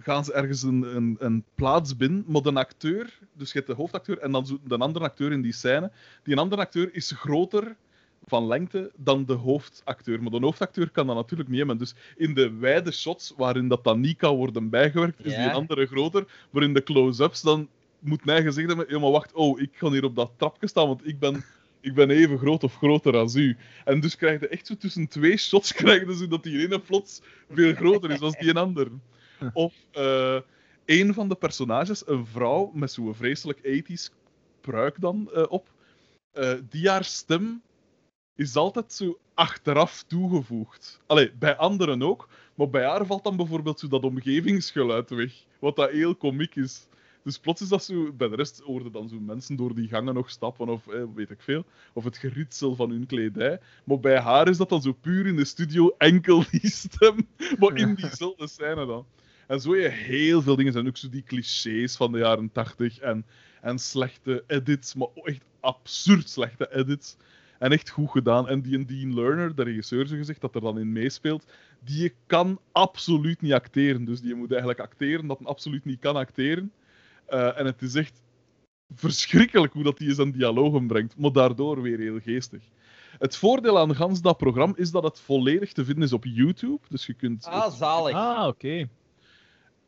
gaan 0.00 0.24
ze 0.24 0.32
ergens 0.32 0.62
een, 0.62 0.96
een, 0.96 1.16
een 1.18 1.44
plaats 1.54 1.96
binnen, 1.96 2.24
maar 2.26 2.44
een 2.44 2.56
acteur, 2.56 3.18
dus 3.32 3.52
je 3.52 3.58
hebt 3.58 3.70
de 3.70 3.76
hoofdacteur 3.76 4.18
en 4.18 4.32
dan 4.32 4.60
de 4.64 4.76
andere 4.76 5.04
acteur 5.04 5.32
in 5.32 5.42
die 5.42 5.52
scène. 5.52 5.90
Die 6.22 6.32
een 6.32 6.40
andere 6.40 6.62
acteur 6.62 6.94
is 6.94 7.12
groter 7.16 7.76
van 8.26 8.46
lengte 8.46 8.90
dan 8.96 9.24
de 9.24 9.32
hoofdacteur. 9.32 10.22
Maar 10.22 10.30
de 10.30 10.38
hoofdacteur 10.38 10.90
kan 10.90 11.06
dat 11.06 11.16
natuurlijk 11.16 11.48
niet 11.48 11.58
hebben. 11.58 11.78
Dus 11.78 11.94
in 12.16 12.34
de 12.34 12.52
wijde 12.52 12.92
shots, 12.92 13.34
waarin 13.36 13.68
dat 13.68 13.84
dan 13.84 14.00
niet 14.00 14.16
kan 14.16 14.36
worden 14.36 14.70
bijgewerkt, 14.70 15.24
is 15.24 15.34
die 15.34 15.50
andere 15.50 15.86
groter. 15.86 16.26
Maar 16.50 16.62
in 16.62 16.74
de 16.74 16.82
close-ups, 16.82 17.40
dan 17.40 17.68
moet 17.98 18.24
mij 18.24 18.42
gezegd 18.42 18.68
hebben, 18.68 18.86
ja, 18.88 18.98
maar 18.98 19.10
wacht, 19.10 19.32
oh, 19.32 19.60
ik 19.60 19.70
ga 19.72 19.90
hier 19.90 20.04
op 20.04 20.16
dat 20.16 20.30
trapje 20.36 20.68
staan, 20.68 20.86
want 20.86 21.06
ik 21.06 21.18
ben, 21.18 21.44
ik 21.80 21.94
ben 21.94 22.10
even 22.10 22.38
groot 22.38 22.64
of 22.64 22.76
groter 22.76 23.16
als 23.16 23.34
u. 23.34 23.56
En 23.84 24.00
dus 24.00 24.16
krijg 24.16 24.40
je 24.40 24.48
echt 24.48 24.66
zo 24.66 24.74
tussen 24.76 25.08
twee 25.08 25.36
shots, 25.36 25.72
krijg 25.82 26.06
je 26.06 26.16
zo 26.16 26.28
dat 26.28 26.42
die 26.42 26.66
ene 26.66 26.78
plots 26.78 27.22
veel 27.50 27.74
groter 27.74 28.10
is 28.10 28.18
dan 28.18 28.34
die 28.38 28.50
een 28.50 28.56
ander. 28.56 28.88
Of 29.52 29.74
eh, 29.92 30.40
een 30.84 31.14
van 31.14 31.28
de 31.28 31.34
personages, 31.34 32.06
een 32.06 32.26
vrouw 32.26 32.70
met 32.74 32.92
zo'n 32.92 33.14
vreselijk 33.14 33.58
80s 33.58 34.14
pruik 34.60 35.00
dan 35.00 35.30
eh, 35.32 35.44
op, 35.48 35.72
eh, 36.32 36.54
die 36.68 36.88
haar 36.88 37.04
stem 37.04 37.62
is 38.34 38.56
altijd 38.56 38.92
zo 38.92 39.18
achteraf 39.34 40.02
toegevoegd. 40.02 41.00
Allee, 41.06 41.32
bij 41.38 41.56
anderen 41.56 42.02
ook, 42.02 42.28
maar 42.54 42.70
bij 42.70 42.84
haar 42.84 43.06
valt 43.06 43.24
dan 43.24 43.36
bijvoorbeeld 43.36 43.80
zo 43.80 43.88
dat 43.88 44.04
omgevingsgeluid 44.04 45.10
weg, 45.10 45.32
wat 45.58 45.76
dat 45.76 45.90
heel 45.90 46.14
komiek 46.14 46.54
is. 46.54 46.86
Dus 47.22 47.38
plots 47.38 47.60
is 47.60 47.68
dat 47.68 47.84
zo, 47.84 48.12
bij 48.12 48.28
de 48.28 48.36
rest 48.36 48.60
hoorden 48.60 48.92
dan 48.92 49.08
zo 49.08 49.20
mensen 49.20 49.56
door 49.56 49.74
die 49.74 49.88
gangen 49.88 50.14
nog 50.14 50.30
stappen 50.30 50.68
of 50.68 50.86
eh, 50.86 51.02
weet 51.14 51.30
ik 51.30 51.42
veel, 51.42 51.64
of 51.92 52.04
het 52.04 52.16
geritsel 52.16 52.74
van 52.74 52.90
hun 52.90 53.06
kledij. 53.06 53.60
Maar 53.84 54.00
bij 54.00 54.20
haar 54.20 54.48
is 54.48 54.56
dat 54.56 54.68
dan 54.68 54.82
zo 54.82 54.92
puur 54.92 55.26
in 55.26 55.36
de 55.36 55.44
studio 55.44 55.94
enkel 55.98 56.44
die 56.50 56.70
stem, 56.70 57.28
maar 57.58 57.76
in 57.76 57.94
diezelfde 57.94 58.46
scène 58.46 58.86
dan. 58.86 59.06
En 59.48 59.60
zo 59.60 59.76
je 59.76 59.88
heel 59.88 60.42
veel 60.42 60.56
dingen. 60.56 60.72
zijn 60.72 60.86
ook 60.86 60.96
zo 60.96 61.08
die 61.08 61.22
clichés 61.22 61.96
van 61.96 62.12
de 62.12 62.18
jaren 62.18 62.52
80 62.52 62.98
en, 62.98 63.26
en 63.60 63.78
slechte 63.78 64.44
edits, 64.46 64.94
maar 64.94 65.08
echt 65.22 65.44
absurd 65.60 66.28
slechte 66.28 66.74
edits. 66.74 67.16
En 67.58 67.72
echt 67.72 67.90
goed 67.90 68.10
gedaan. 68.10 68.48
En 68.48 68.62
die 68.62 68.76
en 68.76 68.86
Dean 68.86 69.14
Lerner, 69.14 69.54
de 69.54 69.62
regisseur, 69.62 70.06
zo 70.06 70.16
gezegd, 70.16 70.40
dat 70.40 70.54
er 70.54 70.60
dan 70.60 70.78
in 70.78 70.92
meespeelt, 70.92 71.46
die 71.84 72.14
kan 72.26 72.60
absoluut 72.72 73.40
niet 73.40 73.52
acteren. 73.52 74.04
Dus 74.04 74.20
die 74.20 74.34
moet 74.34 74.50
eigenlijk 74.50 74.80
acteren 74.80 75.26
dat 75.26 75.38
hij 75.38 75.48
absoluut 75.48 75.84
niet 75.84 76.00
kan 76.00 76.16
acteren. 76.16 76.72
Eh, 77.26 77.58
en 77.58 77.66
het 77.66 77.82
is 77.82 77.94
echt 77.94 78.22
verschrikkelijk 78.94 79.72
hoe 79.72 79.82
dat 79.82 79.98
hij 79.98 80.14
zijn 80.14 80.32
dialogen 80.32 80.86
brengt, 80.86 81.18
maar 81.18 81.32
daardoor 81.32 81.82
weer 81.82 81.98
heel 81.98 82.20
geestig. 82.20 82.62
Het 83.18 83.36
voordeel 83.36 83.78
aan 83.78 83.94
gans 83.94 84.20
dat 84.20 84.36
programma 84.36 84.74
is 84.76 84.90
dat 84.90 85.02
het 85.02 85.20
volledig 85.20 85.72
te 85.72 85.84
vinden 85.84 86.04
is 86.04 86.12
op 86.12 86.24
YouTube. 86.24 86.80
Dus 86.88 87.06
je 87.06 87.14
kunt 87.14 87.44
Ah, 87.44 87.72
zalig. 87.72 88.14
Ah, 88.14 88.46
oké. 88.46 88.88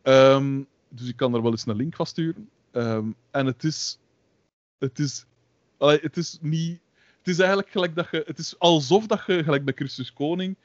Ehm, 0.03 0.63
dus 0.89 1.09
ik 1.09 1.17
kan 1.17 1.35
er 1.35 1.43
wel 1.43 1.51
eens 1.51 1.67
een 1.67 1.77
link 1.77 1.97
van 1.97 2.07
sturen. 2.07 2.49
Ehm, 2.71 3.07
en 3.31 3.47
het 3.47 3.65
is. 3.65 3.99
Het 4.79 4.99
is. 4.99 5.25
allee, 5.79 5.99
het 6.01 6.17
is 6.17 6.39
niet. 6.41 6.81
Het 7.19 7.29
is 7.29 7.39
eigenlijk 7.39 7.71
gelijk 7.71 7.95
dat 7.95 8.09
je. 8.11 8.23
Het 8.27 8.39
is 8.39 8.59
alsof 8.59 9.07
dat 9.07 9.23
je, 9.27 9.45
gelijk 9.45 9.65
bij 9.65 9.75
Christus 9.75 10.13
Koning, 10.13 10.57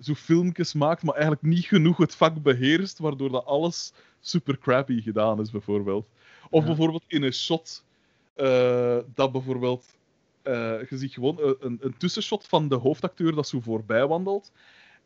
zo 0.00 0.14
filmpjes 0.14 0.72
maakt, 0.74 1.02
maar 1.02 1.14
eigenlijk 1.14 1.42
niet 1.42 1.64
genoeg 1.64 1.96
het 1.96 2.14
vak 2.14 2.42
beheerst, 2.42 2.98
waardoor 2.98 3.30
dat 3.30 3.44
alles 3.44 3.92
super 4.20 4.58
crappy 4.58 5.00
gedaan 5.02 5.40
is, 5.40 5.50
bijvoorbeeld. 5.50 6.08
Of 6.50 6.60
Ja. 6.60 6.66
bijvoorbeeld 6.66 7.04
in 7.06 7.22
een 7.22 7.32
shot, 7.32 7.84
eh, 8.34 8.98
dat 9.14 9.32
bijvoorbeeld, 9.32 9.96
eh, 10.42 10.88
je 10.88 10.98
ziet 10.98 11.12
gewoon 11.12 11.38
een, 11.40 11.56
een, 11.60 11.78
een 11.80 11.96
tussenshot 11.96 12.46
van 12.46 12.68
de 12.68 12.74
hoofdacteur 12.74 13.34
dat 13.34 13.48
zo 13.48 13.60
voorbij 13.60 14.06
wandelt. 14.06 14.52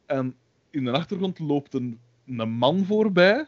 En 0.06 0.36
in 0.70 0.84
de 0.84 0.90
achtergrond 0.90 1.38
loopt 1.38 1.74
een, 1.74 2.00
een 2.26 2.50
man 2.50 2.84
voorbij, 2.84 3.46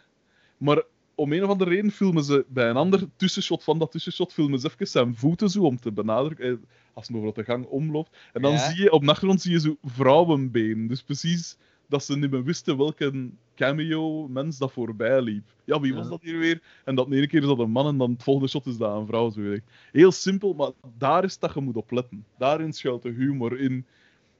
maar 0.62 0.82
om 1.14 1.32
een 1.32 1.44
of 1.44 1.50
andere 1.50 1.70
reden 1.70 1.90
filmen 1.90 2.24
ze 2.24 2.44
bij 2.48 2.70
een 2.70 2.76
ander 2.76 3.08
tussenshot 3.16 3.64
van 3.64 3.78
dat 3.78 3.90
tussenshot 3.90 4.32
filmen 4.32 4.58
ze 4.60 4.66
even 4.66 4.86
zijn 4.86 5.16
voeten 5.16 5.48
zo 5.48 5.62
om 5.62 5.80
te 5.80 5.92
benadrukken, 5.92 6.46
eh, 6.50 6.56
als 6.92 7.08
hij 7.08 7.16
over 7.18 7.34
de 7.34 7.44
gang 7.44 7.66
omloopt. 7.66 8.16
En 8.32 8.42
dan 8.42 8.52
Ja. 8.52 8.70
zie 8.70 8.82
je 8.82 8.92
op 8.92 9.02
de 9.02 9.08
achtergrond 9.10 9.40
zie 9.40 9.52
je 9.52 9.60
zo 9.60 9.76
vrouwenbeen. 9.82 10.86
Dus 10.86 11.02
precies 11.02 11.56
dat 11.88 12.04
ze 12.04 12.16
niet 12.18 12.30
meer 12.30 12.44
wisten 12.44 12.76
welke 12.76 13.30
cameo-mens 13.54 14.58
dat 14.58 14.72
voorbij 14.72 15.22
liep. 15.22 15.48
Ja, 15.64 15.80
wie 15.80 15.94
was 15.94 16.08
dat 16.08 16.22
hier 16.22 16.38
weer? 16.38 16.62
En 16.84 16.94
dat 16.94 17.08
de 17.10 17.16
ene 17.16 17.26
keer 17.26 17.40
is 17.40 17.46
dat 17.46 17.58
een 17.58 17.70
man 17.70 17.86
en 17.86 17.98
dan 17.98 18.10
het 18.10 18.22
volgende 18.22 18.48
shot 18.48 18.66
is 18.66 18.76
dat 18.76 18.96
een 18.96 19.06
vrouw. 19.06 19.30
Zo. 19.30 19.56
Heel 19.92 20.12
simpel, 20.12 20.54
maar 20.54 20.70
daar 20.98 21.24
is 21.24 21.38
dat 21.38 21.54
je 21.54 21.60
moet 21.60 21.76
op 21.76 21.90
letten. 21.90 22.24
Daarin 22.38 22.72
schuilt 22.72 23.02
de 23.02 23.10
humor 23.10 23.60
in. 23.60 23.86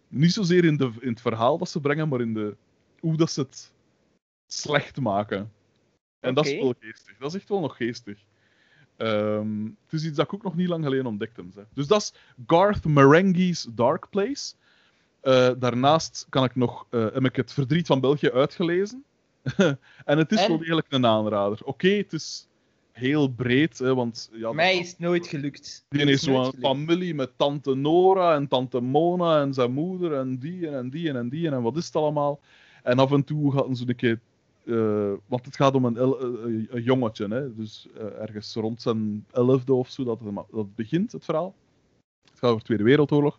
Niet 0.09 0.33
zozeer 0.33 0.65
in, 0.65 0.77
de, 0.77 0.91
in 1.01 1.09
het 1.09 1.21
verhaal 1.21 1.59
dat 1.59 1.69
ze 1.69 1.81
brengen, 1.81 2.09
maar 2.09 2.21
in 2.21 2.35
de, 2.35 2.57
hoe 3.01 3.17
dat 3.17 3.31
ze 3.31 3.41
het 3.41 3.73
slecht 4.47 5.01
maken. 5.01 5.53
En 6.23 6.35
dat 6.35 6.47
is 6.47 6.55
wel 6.55 6.75
geestig. 6.81 7.17
Dat 7.19 7.35
is 7.35 7.41
echt 7.41 7.49
wel 7.49 7.61
nog 7.61 7.77
geestig. 7.77 8.19
Ehm, 8.97 9.65
het 9.65 9.93
is 10.01 10.05
iets 10.05 10.17
dat 10.17 10.27
ik 10.27 10.35
ook 10.35 10.43
nog 10.43 10.57
niet 10.57 10.69
lang 10.69 10.85
geleden 10.85 11.07
ontdekt 11.07 11.37
heb. 11.37 11.47
Zeg. 11.55 11.65
Dus 11.75 11.87
dat 11.87 12.01
is 12.01 12.15
Garth 12.47 12.85
Marenghi's 12.85 13.67
Dark 13.75 14.11
Place. 14.11 14.55
Eh, 15.21 15.51
daarnaast 15.59 16.27
kan 16.29 16.45
ik 16.45 16.55
nog, 16.55 16.87
eh, 16.91 17.01
heb 17.13 17.25
ik 17.25 17.37
het 17.37 17.53
Verdriet 17.53 17.87
van 17.87 18.01
België 18.01 18.31
uitgelezen. 18.31 19.05
en 20.05 20.19
het 20.19 20.33
is 20.33 20.41
En? 20.41 20.49
wel 20.49 20.59
degelijk 20.59 20.87
een 20.91 21.07
aanrader. 21.07 21.59
Oké, 21.65 21.89
het 21.89 22.13
is 22.13 22.49
heel 22.93 23.29
breed, 23.29 23.79
hè, 23.79 23.95
want 23.95 24.31
ja, 24.33 24.53
Mij 24.53 24.79
is 24.79 24.89
het 24.91 24.99
nooit 24.99 25.27
gelukt. 25.27 25.85
die 25.89 26.05
is 26.07 26.23
zo'n 26.23 26.53
familie 26.61 27.15
met 27.15 27.31
tante 27.37 27.75
Nora 27.75 28.35
en 28.35 28.49
tante 28.49 28.81
Mona 28.81 29.41
en 29.41 29.55
zijn 29.55 29.73
moeder 29.73 30.15
en 30.15 30.39
die 30.39 30.69
en 30.69 30.91
die 30.91 31.13
en 31.13 31.29
die 31.29 31.51
en 31.51 31.63
wat 31.63 31.77
is 31.77 31.87
het 31.87 31.97
allemaal. 31.97 32.41
En 32.83 32.99
af 32.99 33.13
en 33.13 33.25
toe 33.25 33.53
gaan 33.53 33.77
ze 33.77 33.89
een 33.89 33.97
keer... 33.97 34.21
eh, 34.67 35.13
want 35.27 35.45
het 35.45 35.57
gaat 35.57 35.75
om 35.75 35.85
een, 35.85 35.97
eh, 35.97 36.75
een 36.75 36.83
jongetje, 36.83 37.29
hè, 37.29 37.55
dus 37.55 37.89
eh, 37.97 38.21
ergens 38.21 38.55
rond 38.55 38.83
zijn 38.83 39.27
elfde 39.31 39.73
of 39.73 39.91
zo 39.91 40.05
dat 40.05 40.21
dat 40.51 40.75
begint, 40.75 41.13
het 41.13 41.25
verhaal. 41.25 41.55
Het 42.31 42.39
gaat 42.39 42.49
over 42.49 42.59
de 42.59 42.65
Tweede 42.65 42.85
Wereldoorlog. 42.85 43.39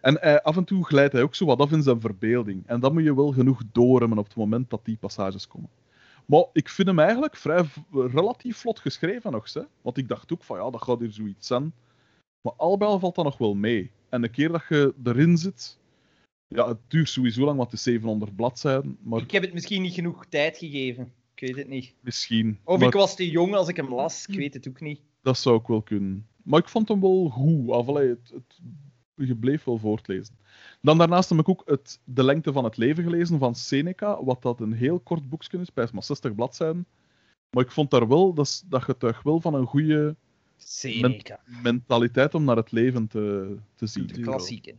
En 0.00 0.22
eh, 0.22 0.36
af 0.36 0.56
en 0.56 0.64
toe 0.64 0.84
glijdt 0.84 1.12
hij 1.12 1.22
ook 1.22 1.34
zo 1.34 1.46
wat 1.46 1.58
af 1.58 1.72
in 1.72 1.82
zijn 1.82 2.00
verbeelding. 2.00 2.66
En 2.66 2.80
dat 2.80 2.92
moet 2.92 3.02
je 3.02 3.14
wel 3.14 3.32
genoeg 3.32 3.62
doorhebben 3.72 4.18
op 4.18 4.24
het 4.24 4.36
moment 4.36 4.70
dat 4.70 4.84
die 4.84 4.96
passages 4.96 5.48
komen. 5.48 5.70
Maar 6.26 6.44
ik 6.52 6.68
vind 6.68 6.88
hem 6.88 6.98
eigenlijk 6.98 7.36
vrij 7.36 7.64
relatief 7.92 8.56
vlot 8.56 8.78
geschreven 8.78 9.32
nog. 9.32 9.52
Hè? 9.52 9.62
Want 9.82 9.96
ik 9.96 10.08
dacht 10.08 10.32
ook 10.32 10.44
van 10.44 10.58
ja, 10.58 10.70
dat 10.70 10.82
gaat 10.82 10.98
hier 10.98 11.12
zoiets 11.12 11.46
zijn. 11.46 11.72
Maar 12.40 12.52
al 12.56 12.78
valt 12.78 13.14
dat 13.14 13.24
nog 13.24 13.38
wel 13.38 13.54
mee. 13.54 13.90
En 14.08 14.20
de 14.20 14.28
keer 14.28 14.48
dat 14.48 14.62
je 14.68 14.94
erin 15.04 15.36
zit, 15.36 15.78
ja, 16.54 16.68
het 16.68 16.78
duurt 16.88 17.08
sowieso 17.08 17.44
lang, 17.44 17.56
want 17.56 17.70
het 17.70 17.78
is 17.78 17.84
700 17.84 18.36
bladzijden. 18.36 18.98
Maar 19.02 19.20
Ik 19.20 19.30
heb 19.30 19.42
het 19.42 19.52
misschien 19.52 19.82
niet 19.82 19.94
genoeg 19.94 20.26
tijd 20.26 20.58
gegeven. 20.58 21.12
Ik 21.34 21.40
weet 21.48 21.56
het 21.56 21.68
niet. 21.68 21.94
misschien. 22.00 22.58
Of 22.64 22.78
maar 22.78 22.88
ik 22.88 22.94
was 22.94 23.16
te 23.16 23.30
jong 23.30 23.54
als 23.54 23.68
ik 23.68 23.76
hem 23.76 23.94
las. 23.94 24.26
Ik 24.26 24.34
weet 24.34 24.54
het 24.54 24.68
ook 24.68 24.80
niet. 24.80 25.00
Dat 25.22 25.38
zou 25.38 25.58
ik 25.60 25.66
wel 25.66 25.82
kunnen. 25.82 26.26
Maar 26.42 26.60
ik 26.60 26.68
vond 26.68 26.88
hem 26.88 27.00
wel 27.00 27.28
goed. 27.28 27.68
Of, 27.68 27.88
allee, 27.88 28.08
het, 28.08 28.30
het, 28.34 28.60
je 29.28 29.36
bleef 29.36 29.64
wel 29.64 29.78
voortlezen. 29.78 30.36
Dan 30.80 30.98
daarnaast 30.98 31.28
heb 31.28 31.38
ik 31.38 31.48
ook 31.48 31.62
het, 31.64 32.00
De 32.04 32.24
Lengte 32.24 32.52
van 32.52 32.64
het 32.64 32.76
Leven 32.76 33.04
gelezen 33.04 33.38
van 33.38 33.54
Seneca, 33.54 34.24
wat 34.24 34.42
dat 34.42 34.60
een 34.60 34.72
heel 34.72 35.00
kort 35.00 35.28
boekje 35.28 35.58
is, 35.58 35.72
bij 35.72 35.88
maar 35.92 36.02
60 36.04 36.34
bladzijden. 36.34 36.86
Maar 37.50 37.64
ik 37.64 37.70
vond 37.70 37.90
daar 37.90 38.08
wel, 38.08 38.34
dat, 38.34 38.46
is- 38.46 38.62
dat 38.66 38.82
getuigt 38.82 39.22
wel 39.24 39.40
van 39.40 39.54
een 39.54 39.66
goede 39.66 40.16
Seneca. 40.56 41.40
mentaliteit 41.62 42.34
om 42.34 42.44
naar 42.44 42.56
het 42.56 42.72
leven 42.72 43.06
te, 43.08 43.56
te 43.74 43.86
zien. 43.86 44.06
Cultuur. 44.06 44.24
Klassieke. 44.24 44.74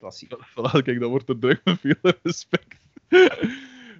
Klassieke. 0.00 0.38
Voilà, 0.50 0.82
kijk, 0.82 1.00
dat 1.00 1.10
wordt 1.10 1.28
er 1.28 1.38
terug 1.38 1.60
met 1.64 1.80
veel 1.80 2.12
respect. 2.22 2.76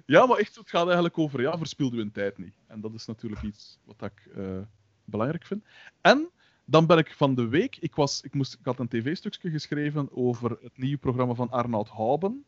ja, 0.05 0.25
maar 0.25 0.37
echt, 0.37 0.55
het 0.55 0.69
gaat 0.69 0.85
eigenlijk 0.85 1.17
over, 1.17 1.41
ja, 1.41 1.57
verspil 1.57 1.91
uw 1.91 2.11
tijd 2.11 2.37
niet. 2.37 2.53
En 2.67 2.81
dat 2.81 2.93
is 2.93 3.05
natuurlijk 3.05 3.41
iets 3.41 3.79
wat 3.85 4.01
ik 4.11 4.25
eh, 4.35 4.57
belangrijk 5.05 5.45
vind. 5.45 5.63
En 6.01 6.29
dan 6.65 6.85
ben 6.85 6.97
ik 6.97 7.13
van 7.13 7.35
de 7.35 7.47
week, 7.47 7.77
ik, 7.79 7.95
was, 7.95 8.21
ik, 8.21 8.33
moest, 8.33 8.53
ik 8.53 8.65
had 8.65 8.79
een 8.79 8.87
tv-stukje 8.87 9.49
geschreven 9.49 10.07
over 10.15 10.57
het 10.61 10.77
nieuwe 10.77 10.97
programma 10.97 11.33
van 11.33 11.49
Arnoud 11.49 11.89
Houben, 11.89 12.45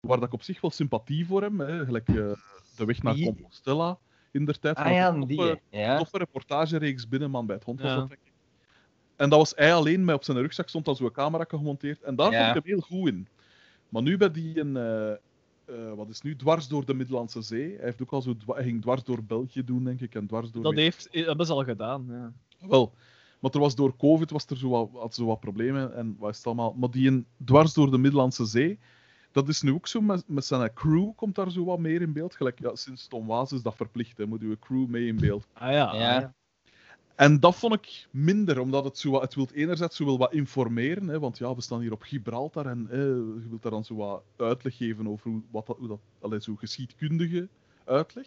waar 0.00 0.16
dat 0.18 0.26
ik 0.26 0.34
op 0.34 0.42
zich 0.42 0.60
wel 0.60 0.70
sympathie 0.70 1.26
voor 1.26 1.42
heb, 1.42 1.58
hè, 1.58 1.84
gelijk 1.84 2.08
eh, 2.08 2.14
De 2.76 2.84
Weg 2.84 3.02
naar? 3.02 3.14
Compostela 3.18 3.98
in 4.32 4.44
der 4.44 4.58
tijd. 4.58 4.76
Ah 4.76 4.92
ja, 4.92 5.08
Een 5.14 5.20
toffe- 5.28 5.60
hè. 5.70 5.80
Ja. 5.80 5.98
toffe 5.98 6.18
reportagereeks 6.18 7.08
Binnenman 7.08 7.46
bij 7.46 7.56
het 7.56 7.64
Hond 7.64 7.80
was 7.80 7.90
Ja. 7.90 7.96
dat, 7.96 8.08
denk 8.08 8.20
ik. 8.24 8.29
En 9.20 9.28
dat 9.30 9.38
was 9.38 9.52
hij 9.56 9.74
alleen, 9.74 10.04
met 10.04 10.14
op 10.14 10.24
zijn 10.24 10.36
rugzak 10.36 10.68
stond 10.68 10.88
al 10.88 10.94
zo'n 10.94 11.10
camera 11.12 11.44
gemonteerd. 11.48 12.02
En 12.02 12.16
daar 12.16 12.32
Ja. 12.32 12.44
vond 12.44 12.56
ik 12.56 12.62
hem 12.64 12.72
heel 12.72 12.80
goed 12.98 13.08
in. 13.08 13.28
Maar 13.88 14.02
nu 14.02 14.16
bij 14.16 14.30
die 14.30 14.60
een, 14.60 14.76
eh, 14.76 15.10
eh, 15.10 15.16
wat 15.96 16.08
is 16.08 16.20
nu, 16.22 16.36
dwars 16.36 16.68
door 16.68 16.84
de 16.84 16.94
Middellandse 16.94 17.42
Zee. 17.42 17.74
Hij, 17.76 17.84
heeft 17.84 18.02
ook 18.02 18.12
al 18.12 18.22
zo 18.22 18.36
dwa- 18.36 18.54
hij 18.54 18.64
ging 18.64 18.82
dwars 18.82 19.04
door 19.04 19.24
België 19.24 19.64
doen, 19.64 19.84
denk 19.84 20.00
ik, 20.00 20.14
en 20.14 20.26
dwars 20.26 20.50
door... 20.50 20.62
Dat 20.62 20.74
heeft, 20.74 21.08
hebben 21.10 21.46
ze 21.46 21.52
al 21.52 21.64
gedaan. 21.64 22.06
Ja. 22.08 22.32
Wel, 22.68 22.92
maar 23.40 23.50
er 23.50 23.60
was 23.60 23.74
door 23.74 23.96
COVID 23.96 24.30
was 24.30 24.46
er 24.46 24.56
zo 24.56 24.68
wat, 24.68 24.88
had 24.94 25.14
zo 25.14 25.24
wat 25.24 25.40
problemen 25.40 25.94
en 25.94 26.16
wat 26.18 26.30
is 26.30 26.36
het 26.36 26.46
allemaal. 26.46 26.74
Maar 26.78 26.90
die 26.90 27.08
een 27.08 27.26
dwars 27.44 27.74
door 27.74 27.90
de 27.90 27.98
Middellandse 27.98 28.44
Zee, 28.44 28.78
dat 29.32 29.48
is 29.48 29.62
nu 29.62 29.72
ook 29.72 29.86
zo 29.86 30.00
met, 30.00 30.22
met 30.26 30.44
zijn 30.44 30.72
crew 30.74 31.10
komt 31.16 31.34
daar 31.34 31.50
zo 31.50 31.64
wat 31.64 31.78
meer 31.78 32.02
in 32.02 32.12
beeld. 32.12 32.36
Gelijk, 32.36 32.58
ja, 32.60 32.74
sinds 32.76 33.06
Tom 33.06 33.26
Waas 33.26 33.52
is 33.52 33.62
dat 33.62 33.76
verplicht, 33.76 34.18
hè, 34.18 34.26
moet 34.26 34.40
uw 34.42 34.56
crew 34.60 34.86
mee 34.86 35.06
in 35.06 35.16
beeld. 35.16 35.46
Ah 35.52 35.72
ja. 35.72 35.94
Ja. 35.94 36.34
En 37.14 37.40
dat 37.40 37.56
vond 37.56 37.74
ik 37.74 38.06
minder, 38.10 38.60
omdat 38.60 38.84
het, 38.84 38.98
zo 38.98 39.10
wat, 39.10 39.22
het 39.22 39.34
wil 39.34 39.48
enerzijds 39.52 39.96
zo 39.96 40.04
wel 40.04 40.18
wat 40.18 40.32
informeren, 40.32 41.08
hè, 41.08 41.18
want 41.18 41.38
ja, 41.38 41.54
we 41.54 41.62
staan 41.62 41.80
hier 41.80 41.92
op 41.92 42.02
Gibraltar 42.02 42.66
en 42.66 42.86
hè, 42.88 43.02
je 43.04 43.46
wilt 43.48 43.62
daar 43.62 43.72
dan 43.72 43.84
zo 43.84 43.94
wat 43.94 44.22
uitleg 44.36 44.76
geven 44.76 45.08
over 45.08 45.30
hoe, 45.30 45.42
wat 45.50 45.66
dat, 45.66 45.76
hoe 45.76 45.88
dat 45.88 46.00
allee, 46.20 46.40
zo 46.40 46.54
geschiedkundige 46.54 47.48
uitleg. 47.84 48.26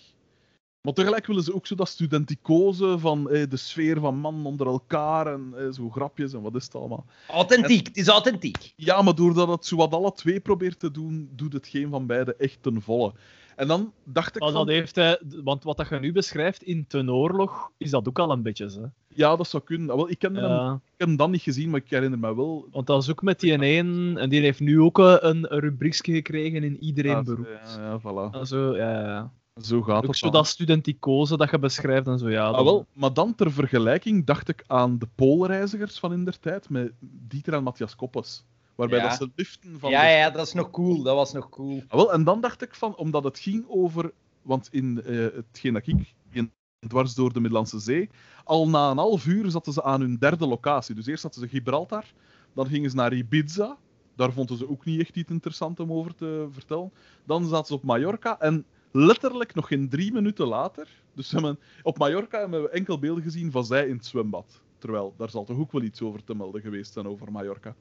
Maar 0.82 0.94
tegelijk 0.94 1.26
willen 1.26 1.44
ze 1.44 1.54
ook 1.54 1.68
zo 1.68 1.76
dat 1.76 1.88
studenticose 1.88 3.00
van 3.00 3.30
hè, 3.30 3.48
de 3.48 3.58
sfeer 3.58 4.00
van 4.00 4.18
man 4.18 4.46
onder 4.46 4.68
elkaar 4.68 5.28
en 5.28 5.74
zo 5.74 5.90
grapjes 5.90 6.34
en 6.34 6.42
wat 6.42 6.56
is 6.56 6.64
het 6.64 6.76
allemaal. 6.76 7.06
Authentiek. 7.28 7.88
Het 7.88 7.98
is 7.98 8.08
authentiek. 8.08 8.74
Ja, 8.76 9.02
maar 9.02 9.16
doordat 9.16 9.48
het 9.48 9.66
zo 9.66 9.76
wat 9.76 9.94
alle 9.94 10.14
twee 10.14 10.40
probeert 10.40 10.80
te 10.80 10.92
doen, 10.92 11.30
doet 11.32 11.54
het 11.54 11.68
geen 11.68 11.90
van 11.90 12.06
beide 12.06 12.36
echt 12.36 12.58
ten 12.62 12.82
volle. 12.82 13.14
En 13.56 13.68
dan 13.68 13.94
dacht 14.04 14.36
ik 14.36 14.44
van, 14.44 14.54
dat 14.54 14.68
heeft 14.68 14.96
hij, 14.96 15.20
want 15.44 15.64
wat 15.64 15.78
dat 15.78 15.90
je 15.90 16.00
nu 16.00 16.12
beschrijft 16.12 16.64
in 16.64 16.88
ten 16.88 17.12
oorlog, 17.12 17.72
is 17.78 17.90
dat 17.90 18.08
ook 18.08 18.20
al 18.20 18.32
een 18.32 18.42
beetje. 18.42 18.66
Hè? 18.66 18.86
ja, 19.08 19.36
dat 19.36 19.48
zou 19.48 19.64
kunnen. 19.64 19.88
Wel, 19.96 20.10
ik, 20.10 20.20
ken 20.20 20.36
hem, 20.36 20.44
Ja. 20.46 20.74
ik 20.74 20.94
heb 20.98 21.08
hem 21.08 21.18
dan 21.18 21.32
niet 21.32 21.42
gezien, 21.42 21.70
maar 21.70 21.80
ik 21.80 21.90
herinner 21.90 22.20
me 22.20 22.36
wel 22.36 22.68
Want 22.72 22.88
dat 22.88 23.02
is 23.02 23.10
ook 23.10 23.22
met 23.22 23.40
die 23.40 23.54
een, 23.54 24.18
en 24.18 24.30
die 24.30 24.42
heeft 24.42 24.60
nu 24.60 24.82
ook 24.82 25.00
eh, 25.00 25.16
een, 25.20 25.46
rubriekje 25.48 26.14
gekregen 26.14 26.64
in 26.64 26.84
iedereen 26.84 27.12
Ja, 27.12 27.24
beroep. 27.24 27.48
Ja, 27.76 27.82
ja, 27.82 28.00
voilà. 28.00 28.36
Ah, 28.36 28.44
Zo, 28.44 28.76
ja, 28.76 29.00
ja. 29.00 29.32
Zo 29.62 29.82
gaat 29.82 30.04
Ook 30.04 30.08
het 30.08 30.18
zo 30.18 30.26
dan. 30.26 30.36
dat 30.36 30.48
studenticose 30.48 31.38
dat 31.38 31.50
je 31.50 31.60
beschrijft 31.60 32.08
en 32.08 32.20
zo, 32.20 32.30
ja. 32.30 32.48
Ah, 32.48 32.64
wel, 32.64 32.86
maar 32.94 33.14
dan 33.14 33.36
ter 33.36 33.52
vergelijking 33.52 34.26
dacht 34.26 34.50
ik 34.50 34.64
aan 34.68 35.00
de 35.00 35.08
Poolreizigers 35.16 36.00
van 36.00 36.14
in 36.14 36.26
der 36.26 36.40
tijd 36.40 36.70
met 36.70 36.92
Dieter 37.00 37.54
en 37.54 37.64
Matthias 37.64 37.96
Koppes. 37.96 38.46
Waarbij 38.76 39.00
Ja. 39.00 39.08
dat 39.08 39.18
ze 39.18 39.30
liften 39.36 39.80
van. 39.80 39.90
Ja, 39.92 40.02
de- 40.02 40.08
ja, 40.08 40.30
dat 40.30 40.48
is 40.48 40.54
nog 40.54 40.70
cool. 40.70 41.04
Dat 41.04 41.16
was 41.16 41.34
nog 41.34 41.50
cool. 41.50 41.84
Ah, 41.88 41.98
wel, 41.98 42.14
en 42.14 42.24
dan 42.24 42.42
dacht 42.42 42.62
ik 42.62 42.76
van, 42.76 42.96
omdat 42.96 43.24
het 43.24 43.40
ging 43.40 43.66
over. 43.68 44.12
Want 44.42 44.68
in 44.72 45.02
eh, 45.04 45.16
hetgeen 45.36 45.74
dat 45.74 45.88
ik 45.88 46.14
in 46.32 46.52
dwars 46.88 47.14
door 47.14 47.34
de 47.34 47.40
Middellandse 47.40 47.80
Zee. 47.80 48.10
Al 48.44 48.70
na 48.70 48.92
een 48.92 48.98
half 48.98 49.26
uur 49.26 49.50
zaten 49.52 49.74
ze 49.74 49.84
aan 49.84 50.02
hun 50.02 50.18
derde 50.18 50.48
locatie. 50.48 50.96
Dus 50.96 51.06
eerst 51.06 51.22
zaten 51.22 51.42
ze 51.42 51.48
Gibraltar, 51.48 52.06
dan 52.54 52.68
gingen 52.68 52.90
ze 52.90 52.96
naar 52.96 53.14
Ibiza. 53.14 53.78
Daar 54.16 54.32
vonden 54.32 54.58
ze 54.58 54.70
ook 54.70 54.86
niet 54.86 55.00
echt 55.00 55.16
iets 55.16 55.32
interessants 55.32 55.80
om 55.80 55.92
over 55.92 56.16
te 56.16 56.48
vertellen. 56.52 56.92
Dan 57.26 57.48
zaten 57.48 57.66
ze 57.68 57.74
op 57.74 57.84
Mallorca 57.84 58.40
en 58.40 58.66
letterlijk 58.92 59.54
nog 59.56 59.68
geen 59.68 59.90
drie 59.90 60.12
minuten 60.14 60.48
later. 60.48 60.88
Dus 61.16 61.32
hebben, 61.32 61.60
op 61.84 61.98
Mallorca 61.98 62.40
hebben 62.40 62.62
we 62.62 62.70
enkel 62.70 63.00
beelden 63.00 63.24
gezien 63.24 63.52
van 63.52 63.66
zij 63.66 63.88
in 63.88 63.96
het 63.96 64.06
zwembad. 64.06 64.62
Terwijl 64.78 65.14
daar 65.18 65.30
zal 65.30 65.44
toch 65.44 65.58
ook 65.58 65.72
wel 65.72 65.82
iets 65.82 66.02
over 66.02 66.24
te 66.24 66.36
melden 66.36 66.62
geweest 66.62 66.94
zijn 66.94 67.08
over 67.08 67.32
Mallorca. 67.32 67.76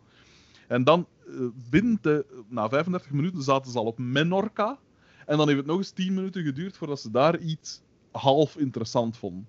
En 0.73 0.85
dan, 0.85 1.07
eh, 1.27 1.35
binnen 1.71 1.99
de, 2.01 2.27
na 2.49 2.69
35 2.69 3.11
minuten, 3.13 3.43
zaten 3.43 3.73
ze 3.73 3.79
al 3.79 3.85
op 3.85 3.99
Menorca. 3.99 4.79
En 5.27 5.37
dan 5.37 5.47
heeft 5.47 5.59
het 5.59 5.69
nog 5.69 5.77
eens 5.79 5.91
10 5.91 6.15
minuten 6.15 6.43
geduurd 6.43 6.77
voordat 6.77 7.01
ze 7.01 7.11
daar 7.11 7.39
iets 7.39 7.83
half 8.11 8.57
interessant 8.57 9.17
vonden. 9.17 9.49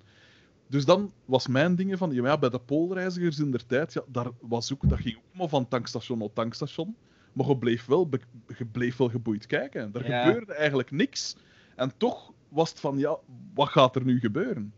Dus 0.68 0.86
dan 0.86 1.12
was 1.26 1.48
mijn 1.48 1.76
ding 1.76 1.98
van, 1.98 2.12
ja, 2.12 2.38
bij 2.38 2.50
de 2.50 2.60
Poolreizigers 2.60 3.40
in 3.40 3.52
der 3.52 3.66
tijd, 3.66 3.94
ja, 3.94 4.02
daar 4.08 4.28
was 4.40 4.74
ook, 4.74 4.90
dat 4.90 5.00
ging 5.00 5.18
ook 5.18 5.38
maar 5.38 5.48
van 5.48 5.68
tankstation 5.68 6.18
naar 6.18 6.34
tankstation. 6.34 6.96
Maar 7.34 7.48
je 7.48 7.58
bleef 7.58 7.86
wel, 7.86 8.10
je 8.58 8.66
bleef 8.66 8.98
wel 8.98 9.10
geboeid 9.10 9.46
kijken. 9.46 9.90
Er 9.94 10.08
Ja. 10.10 10.24
gebeurde 10.24 10.54
eigenlijk 10.54 10.92
niks. 10.92 11.36
En 11.76 11.98
toch 11.98 12.34
was 12.50 12.70
het 12.70 12.80
van, 12.80 12.98
ja, 12.98 13.18
wat 13.54 13.70
gaat 13.70 13.96
er 13.96 14.06
nu 14.06 14.20
gebeuren? 14.20 14.74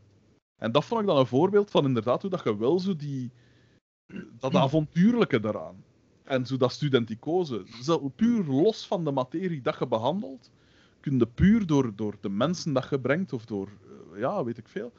En 0.61 0.72
dat 0.72 0.85
vond 0.85 1.01
ik 1.01 1.08
dan 1.08 1.17
een 1.17 1.26
voorbeeld 1.26 1.72
van 1.72 1.85
inderdaad 1.85 2.22
hoe 2.22 2.31
dat 2.31 2.44
je 2.44 2.58
wel 2.58 2.79
zo 2.79 2.95
die... 2.95 3.31
Dat 4.40 4.56
avontuurlijke 4.65 5.40
daaraan. 5.40 5.83
En 6.25 6.45
zo 6.45 6.58
dat 6.58 6.72
studenticose, 6.72 7.63
zo 7.83 8.11
puur 8.15 8.45
los 8.45 8.88
van 8.88 9.03
de 9.03 9.11
materie 9.11 9.61
dat 9.61 9.75
je 9.79 9.88
behandelt, 9.88 10.51
kun 10.99 11.17
je 11.17 11.25
puur 11.25 11.65
door, 11.65 11.91
door 11.95 12.15
de 12.22 12.29
mensen 12.29 12.74
dat 12.74 12.88
je 12.90 12.99
brengt, 12.99 13.33
of 13.33 13.45
door, 13.45 13.67
eh, 14.13 14.19
ja, 14.19 14.43
weet 14.43 14.58
ik 14.58 14.67
veel, 14.67 14.91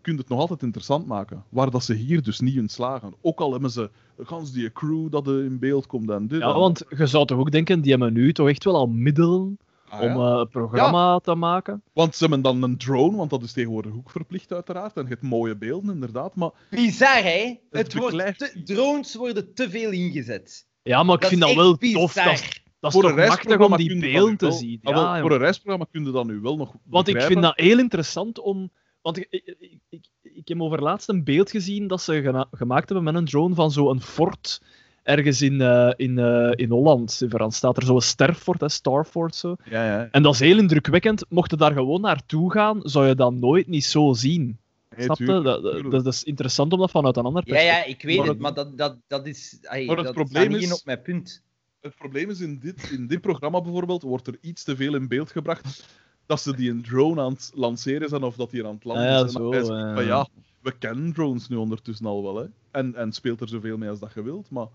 kun 0.00 0.12
je 0.12 0.18
het 0.18 0.28
nog 0.28 0.38
altijd 0.38 0.62
interessant 0.62 1.06
maken. 1.06 1.44
Waar 1.48 1.70
dat 1.70 1.84
ze 1.84 1.94
hier 1.94 2.22
dus 2.22 2.40
niet 2.40 2.56
in 2.56 2.68
slagen. 2.68 3.14
Ook 3.20 3.40
al 3.40 3.52
hebben 3.52 3.70
ze 3.70 3.90
gans 4.18 4.52
die 4.52 4.72
crew 4.72 5.10
dat 5.10 5.26
er 5.26 5.44
in 5.44 5.58
beeld 5.58 5.86
komt 5.86 6.10
en 6.10 6.26
dit. 6.26 6.40
Ja, 6.40 6.52
en- 6.52 6.58
want 6.58 6.82
je 6.96 7.06
zou 7.06 7.26
toch 7.26 7.38
ook 7.38 7.50
denken, 7.50 7.80
die 7.80 7.90
hebben 7.90 8.12
nu 8.12 8.32
toch 8.32 8.48
echt 8.48 8.64
wel 8.64 8.76
al 8.76 8.86
middelen 8.86 9.58
Ah, 9.92 10.00
om 10.00 10.08
ja. 10.20 10.32
eh, 10.32 10.38
een 10.40 10.48
programma 10.48 11.18
te 11.18 11.34
maken. 11.34 11.82
Want 11.92 12.14
ze 12.16 12.24
hebben 12.24 12.42
dan 12.42 12.62
een 12.62 12.78
drone, 12.78 13.16
want 13.16 13.30
dat 13.30 13.42
is 13.42 13.52
tegenwoordig 13.52 13.92
ook 13.94 14.10
verplicht 14.10 14.52
uiteraard. 14.52 14.96
En 14.96 15.02
je 15.02 15.08
hebt 15.08 15.22
mooie 15.22 15.56
beelden, 15.56 15.94
inderdaad. 15.94 16.34
Maar 16.34 16.50
Bizar, 16.70 17.22
hè? 17.22 17.54
Het 17.70 17.94
wordt 17.94 18.38
te- 18.38 18.62
drones 18.64 19.14
worden 19.14 19.54
te 19.54 19.70
veel 19.70 19.90
ingezet. 19.90 20.66
Ja, 20.82 21.02
maar 21.02 21.14
ik 21.14 21.20
Dat 21.20 21.28
vind 21.30 21.40
dat 21.42 21.54
wel 21.54 21.76
bizar. 21.76 22.00
tof. 22.00 22.12
Dat, 22.14 22.32
is- 22.32 22.62
dat 22.80 22.92
is 22.94 23.00
voor 23.00 23.08
toch 23.10 23.18
een 23.18 23.26
machtig 23.28 23.58
om 23.58 23.76
die 23.76 23.98
beelden 24.00 24.36
te 24.36 24.46
wel- 24.46 24.54
zien. 24.56 24.78
Ah, 24.82 24.94
wel, 24.94 25.02
Ja, 25.02 25.20
voor 25.20 25.32
een 25.32 25.38
reisprogramma 25.38 25.86
kun 25.90 26.04
je 26.04 26.10
dat 26.12 26.26
nu 26.26 26.40
wel 26.40 26.56
nog 26.56 26.74
Want 26.84 27.08
ik 27.08 27.22
vind 27.22 27.42
dat 27.42 27.56
heel 27.56 27.78
interessant 27.78 28.38
om. 28.40 28.70
Want 29.02 29.16
ik, 29.16 29.26
ik, 29.30 29.56
ik, 29.58 29.78
ik, 29.88 30.06
ik 30.22 30.48
heb 30.48 30.60
over 30.60 30.82
laatst 30.82 31.08
een 31.08 31.24
beeld 31.24 31.50
gezien 31.50 31.86
dat 31.86 32.02
ze 32.02 32.44
gemaakt 32.50 32.88
hebben 32.88 33.04
met 33.04 33.14
een 33.14 33.24
drone 33.24 33.54
van 33.54 33.70
zo'n 33.70 34.00
fort 34.00 34.62
ergens 35.02 35.42
in, 35.42 35.60
eh, 35.60 35.92
in, 35.96 36.18
eh, 36.18 36.50
in 36.54 36.70
Holland. 36.70 37.18
In 37.22 37.30
Frans 37.30 37.56
staat 37.56 37.76
er 37.76 37.82
zo'n 37.82 38.00
sterfort, 38.00 38.60
hè, 38.60 38.68
Starfort 38.68 39.34
zo. 39.34 39.56
Ja, 39.64 39.84
ja. 39.86 40.08
En 40.10 40.22
dat 40.22 40.34
is 40.34 40.40
heel 40.40 40.58
indrukwekkend. 40.58 41.24
Mocht 41.28 41.50
je 41.50 41.56
daar 41.56 41.72
gewoon 41.72 42.00
naartoe 42.00 42.52
gaan, 42.52 42.80
zou 42.82 43.06
je 43.06 43.14
dat 43.14 43.32
nooit 43.32 43.66
niet 43.66 43.84
zo 43.84 44.12
zien. 44.12 44.58
Nee, 44.96 45.04
Snap 45.04 45.18
je? 45.18 45.24
Dat, 45.24 45.62
dat, 45.62 45.90
dat 45.90 46.06
is 46.06 46.24
interessant 46.24 46.72
om 46.72 46.78
dat 46.78 46.90
vanuit 46.90 47.16
een 47.16 47.24
ander 47.24 47.42
Ja, 47.46 47.52
perspectief... 47.52 47.84
ja, 47.84 47.90
ik 47.92 48.02
weet 48.02 48.16
Maar 48.18 48.26
het, 48.26 48.38
maar 48.38 48.54
dat, 48.54 48.78
dat, 48.78 48.96
dat 49.06 49.26
is... 49.26 49.58
ay, 49.62 49.84
Maar 49.86 49.96
het 49.96 50.04
dat 50.04 50.14
probleem 50.14 50.50
is- 50.54 50.62
in 50.64 50.72
op 50.72 50.80
mijn 50.84 51.02
punt. 51.02 51.42
Het 51.80 51.94
probleem 51.96 52.30
is, 52.30 52.40
in 52.40 52.58
dit, 52.58 52.90
in 52.90 53.06
dit 53.06 53.20
programma 53.20 53.60
bijvoorbeeld, 53.60 54.02
wordt 54.02 54.26
er 54.26 54.36
iets 54.40 54.64
te 54.64 54.76
veel 54.76 54.94
in 54.94 55.08
beeld 55.08 55.30
gebracht 55.30 55.86
dat 56.26 56.40
ze 56.40 56.56
die 56.56 56.70
een 56.70 56.82
drone 56.82 57.20
aan 57.20 57.32
het 57.32 57.50
lanceren 57.54 58.08
zijn 58.08 58.22
of 58.22 58.36
dat 58.36 58.50
die 58.50 58.60
er 58.60 58.66
aan 58.66 58.74
het 58.74 58.84
landen 58.84 59.04
Ah 59.06 59.10
ja, 59.10 59.18
zijn. 59.28 59.30
zo, 59.30 59.52
eh. 59.52 59.94
van, 59.94 60.04
ja, 60.04 60.26
we 60.60 60.72
kennen 60.78 61.12
drones 61.12 61.48
nu 61.48 61.56
ondertussen 61.56 62.06
al 62.06 62.22
wel, 62.22 62.36
hè. 62.36 62.44
En, 62.70 62.94
en 62.94 63.12
speelt 63.12 63.40
er 63.40 63.48
zoveel 63.48 63.76
mee 63.76 63.88
als 63.88 63.98
dat 63.98 64.12
je 64.14 64.22
wilt, 64.22 64.50
maar 64.50 64.66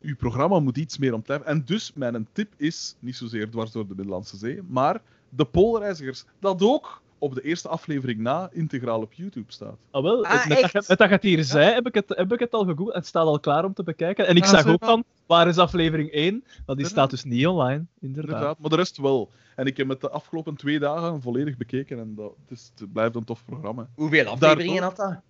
uw 0.00 0.16
programma 0.16 0.58
moet 0.60 0.76
iets 0.76 0.98
meer 0.98 1.14
om 1.14 1.22
blijven. 1.22 1.46
En 1.46 1.64
dus, 1.64 1.92
mijn 1.94 2.28
tip 2.32 2.52
is, 2.56 2.96
niet 2.98 3.16
zozeer 3.16 3.50
dwars 3.50 3.70
door 3.72 3.86
de 3.88 3.94
Middellandse 3.94 4.36
Zee, 4.36 4.62
maar 4.68 5.02
de 5.28 5.44
Poolreizigers, 5.44 6.24
dat 6.38 6.62
ook 6.62 7.02
op 7.18 7.34
de 7.34 7.42
eerste 7.42 7.68
aflevering 7.68 8.20
na 8.20 8.48
integraal 8.52 9.00
op 9.00 9.12
YouTube 9.12 9.52
staat. 9.52 9.76
Ah, 9.90 10.02
wel, 10.02 10.24
Ah, 10.24 10.32
met, 10.32 10.48
dat, 10.48 10.58
echt? 10.58 10.72
je- 10.72 10.84
met 10.88 10.98
dat 10.98 11.08
je 11.08 11.14
het 11.14 11.22
hier 11.22 11.44
zei, 11.44 11.72
heb 11.74 11.86
ik 11.86 11.94
het, 11.94 12.08
heb 12.08 12.32
ik 12.32 12.38
het 12.38 12.52
al 12.52 12.64
gegoogeld. 12.64 12.94
Het 12.94 13.06
staat 13.06 13.26
al 13.26 13.40
klaar 13.40 13.64
om 13.64 13.72
te 13.74 13.82
bekijken. 13.82 14.26
En 14.26 14.36
ik 14.36 14.42
Ah, 14.42 14.48
zag 14.48 14.60
zeg 14.62 14.72
ook 14.72 14.84
van, 14.84 15.04
waar 15.26 15.48
is 15.48 15.58
aflevering 15.58 16.10
1? 16.12 16.44
Want 16.66 16.78
die 16.78 16.86
Ja. 16.86 16.92
staat 16.92 17.10
dus 17.10 17.24
niet 17.24 17.46
online, 17.46 17.84
inderdaad. 18.00 18.32
Inderdaad, 18.32 18.58
maar 18.58 18.70
de 18.70 18.76
rest 18.76 18.96
wel. 18.96 19.30
En 19.56 19.66
ik 19.66 19.76
heb 19.76 19.88
het 19.88 20.00
de 20.00 20.10
afgelopen 20.10 20.56
twee 20.56 20.78
dagen 20.78 21.22
volledig 21.22 21.56
bekeken 21.56 21.98
en 21.98 22.14
dat, 22.14 22.32
het, 22.46 22.58
is, 22.58 22.72
het 22.78 22.92
blijft 22.92 23.14
een 23.14 23.24
tof 23.24 23.44
programma. 23.44 23.88
Hoeveel 23.94 24.26
afleveringen 24.26 24.82
had 24.82 24.96
dat? 24.96 25.10
Een 25.10 25.20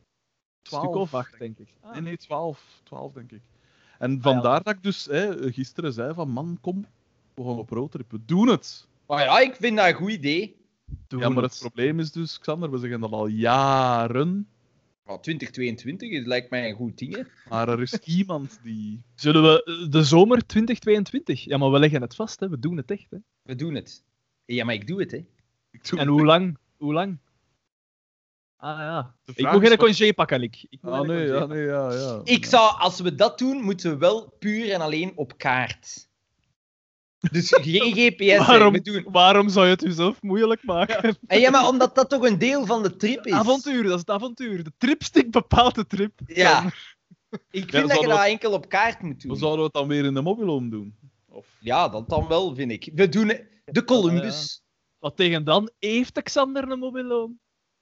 stuk 0.63 0.95
of 0.95 1.15
acht, 1.15 1.39
denk 1.39 1.59
ik. 1.59 1.69
Ah. 1.81 1.93
Nee, 1.93 2.01
nee, 2.03 2.17
12. 2.17 2.65
12 2.83 3.13
denk 3.13 3.33
ik. 3.33 3.41
En 4.01 4.23
vandaar 4.23 4.63
dat 4.63 4.75
ik 4.75 4.83
dus 4.83 5.05
hè, 5.05 5.53
gisteren 5.53 5.93
zei 5.93 6.15
van 6.15 6.31
man, 6.31 6.59
kom, 6.61 6.87
we 7.35 7.43
gaan 7.43 7.59
op 7.59 7.71
roadtrip. 7.71 8.11
We 8.11 8.19
doen 8.25 8.49
het. 8.49 8.87
Maar 9.07 9.25
ja, 9.25 9.41
ik 9.41 9.55
vind 9.55 9.77
dat 9.77 9.87
een 9.87 9.95
goed 9.95 10.11
idee. 10.11 10.57
Doen 11.07 11.21
ja, 11.21 11.29
maar 11.29 11.43
het 11.43 11.53
het. 11.53 11.61
probleem 11.61 12.01
is 12.01 12.13
dus, 12.13 12.39
Xander, 12.39 12.71
we 12.71 12.79
zeggen 12.79 13.01
dat 13.01 13.13
al 13.13 13.27
jaren, 13.27 14.49
Maar 15.05 15.21
2022 15.21 16.11
is, 16.11 16.25
lijkt 16.25 16.51
mij 16.51 16.69
een 16.69 16.77
goed 16.77 16.99
ding, 16.99 17.17
hè. 17.17 17.23
maar 17.49 17.69
er 17.69 17.83
is 17.83 17.93
iemand 18.19 18.61
die... 18.63 19.03
Zullen 19.15 19.43
we 19.43 19.65
eh, 19.65 19.91
de 19.91 20.05
zomer 20.05 20.47
2022? 20.47 21.45
Ja, 21.45 21.59
maar 21.59 21.71
we 21.71 21.79
leggen 21.79 22.01
het 22.01 22.15
vast, 22.15 22.41
hè. 22.41 22.49
we 22.49 22.59
doen 22.59 22.77
het 22.77 22.91
echt. 22.91 23.11
Hè. 23.11 23.19
We 23.43 23.55
doen 23.55 23.75
het. 23.75 24.05
Ja, 24.45 24.65
maar 24.65 24.75
ik 24.75 24.87
doe 24.87 25.01
het, 25.01 25.11
hè. 25.11 25.25
Ik 25.71 25.89
doe 25.89 25.99
En 25.99 26.07
het 26.07 26.17
hoe 26.17 26.25
lang? 26.25 26.59
Hoe 26.77 26.93
lang? 26.93 27.19
Ah 28.61 28.79
ja. 28.79 29.15
De 29.25 29.33
Ik 29.35 29.53
moet 29.53 29.67
geen 29.67 29.77
congé 29.77 30.13
pakken, 30.13 30.43
ik. 30.43 30.67
ik 30.69 30.79
Ah 30.83 31.01
nee, 31.01 31.27
ja, 31.27 31.47
nee, 31.47 31.63
ja, 31.65 31.93
ja. 31.93 32.21
Ik 32.25 32.45
zou, 32.45 32.79
als 32.79 33.01
we 33.01 33.15
dat 33.15 33.39
doen, 33.39 33.63
moeten 33.63 33.91
we 33.91 33.97
wel 33.97 34.35
puur 34.39 34.73
en 34.73 34.81
alleen 34.81 35.13
op 35.15 35.39
kaart. 35.39 36.09
Dus 37.31 37.49
geen 37.61 37.93
GPS. 37.95 38.47
Waarom, 38.47 38.73
We 38.73 38.81
doen... 38.81 39.07
waarom 39.11 39.49
zou 39.49 39.65
je 39.67 39.73
het 39.73 39.81
jezelf 39.81 40.23
moeilijk 40.23 40.65
maken? 40.65 41.17
En 41.27 41.41
ja, 41.41 41.51
maar 41.51 41.69
omdat 41.69 41.95
dat 41.95 42.09
toch 42.11 42.23
een 42.27 42.39
deel 42.39 42.67
van 42.67 42.83
de 42.83 42.97
trip 42.97 43.27
is. 43.27 43.33
Avontuur, 43.33 43.83
dat 43.83 43.93
is 43.93 43.99
het 43.99 44.11
avontuur. 44.11 44.65
De 44.65 44.73
tripstick 44.79 45.31
bepaalt 45.31 45.75
de 45.75 45.87
trip. 45.87 46.21
Ja. 46.27 46.65
Ik 47.51 47.71
vind 47.71 47.89
dat 47.89 48.01
je 48.01 48.07
we- 48.07 48.13
dat 48.13 48.25
enkel 48.25 48.53
op 48.53 48.69
kaart 48.69 49.03
moet 49.03 49.23
We 49.23 49.29
doen. 49.29 49.37
zouden 49.37 49.65
het 49.65 49.73
dan 49.73 49.89
weer 49.89 50.05
in 50.05 50.15
de 50.15 50.23
mobiloom 50.23 50.71
doen? 50.71 50.97
Of... 51.29 51.47
Ja, 51.59 51.89
dat 51.89 52.09
dan 52.09 52.29
wel, 52.29 52.55
vind 52.55 52.71
ik. 52.71 52.91
We 52.95 53.09
doen 53.09 53.33
de 53.65 53.85
Columbus. 53.85 54.63
Wat 54.99 55.17
tegen 55.17 55.45
dan 55.45 55.71
heeft 55.79 56.23
Xander 56.23 56.71
een 56.71 56.79
mobiloom. 56.79 57.39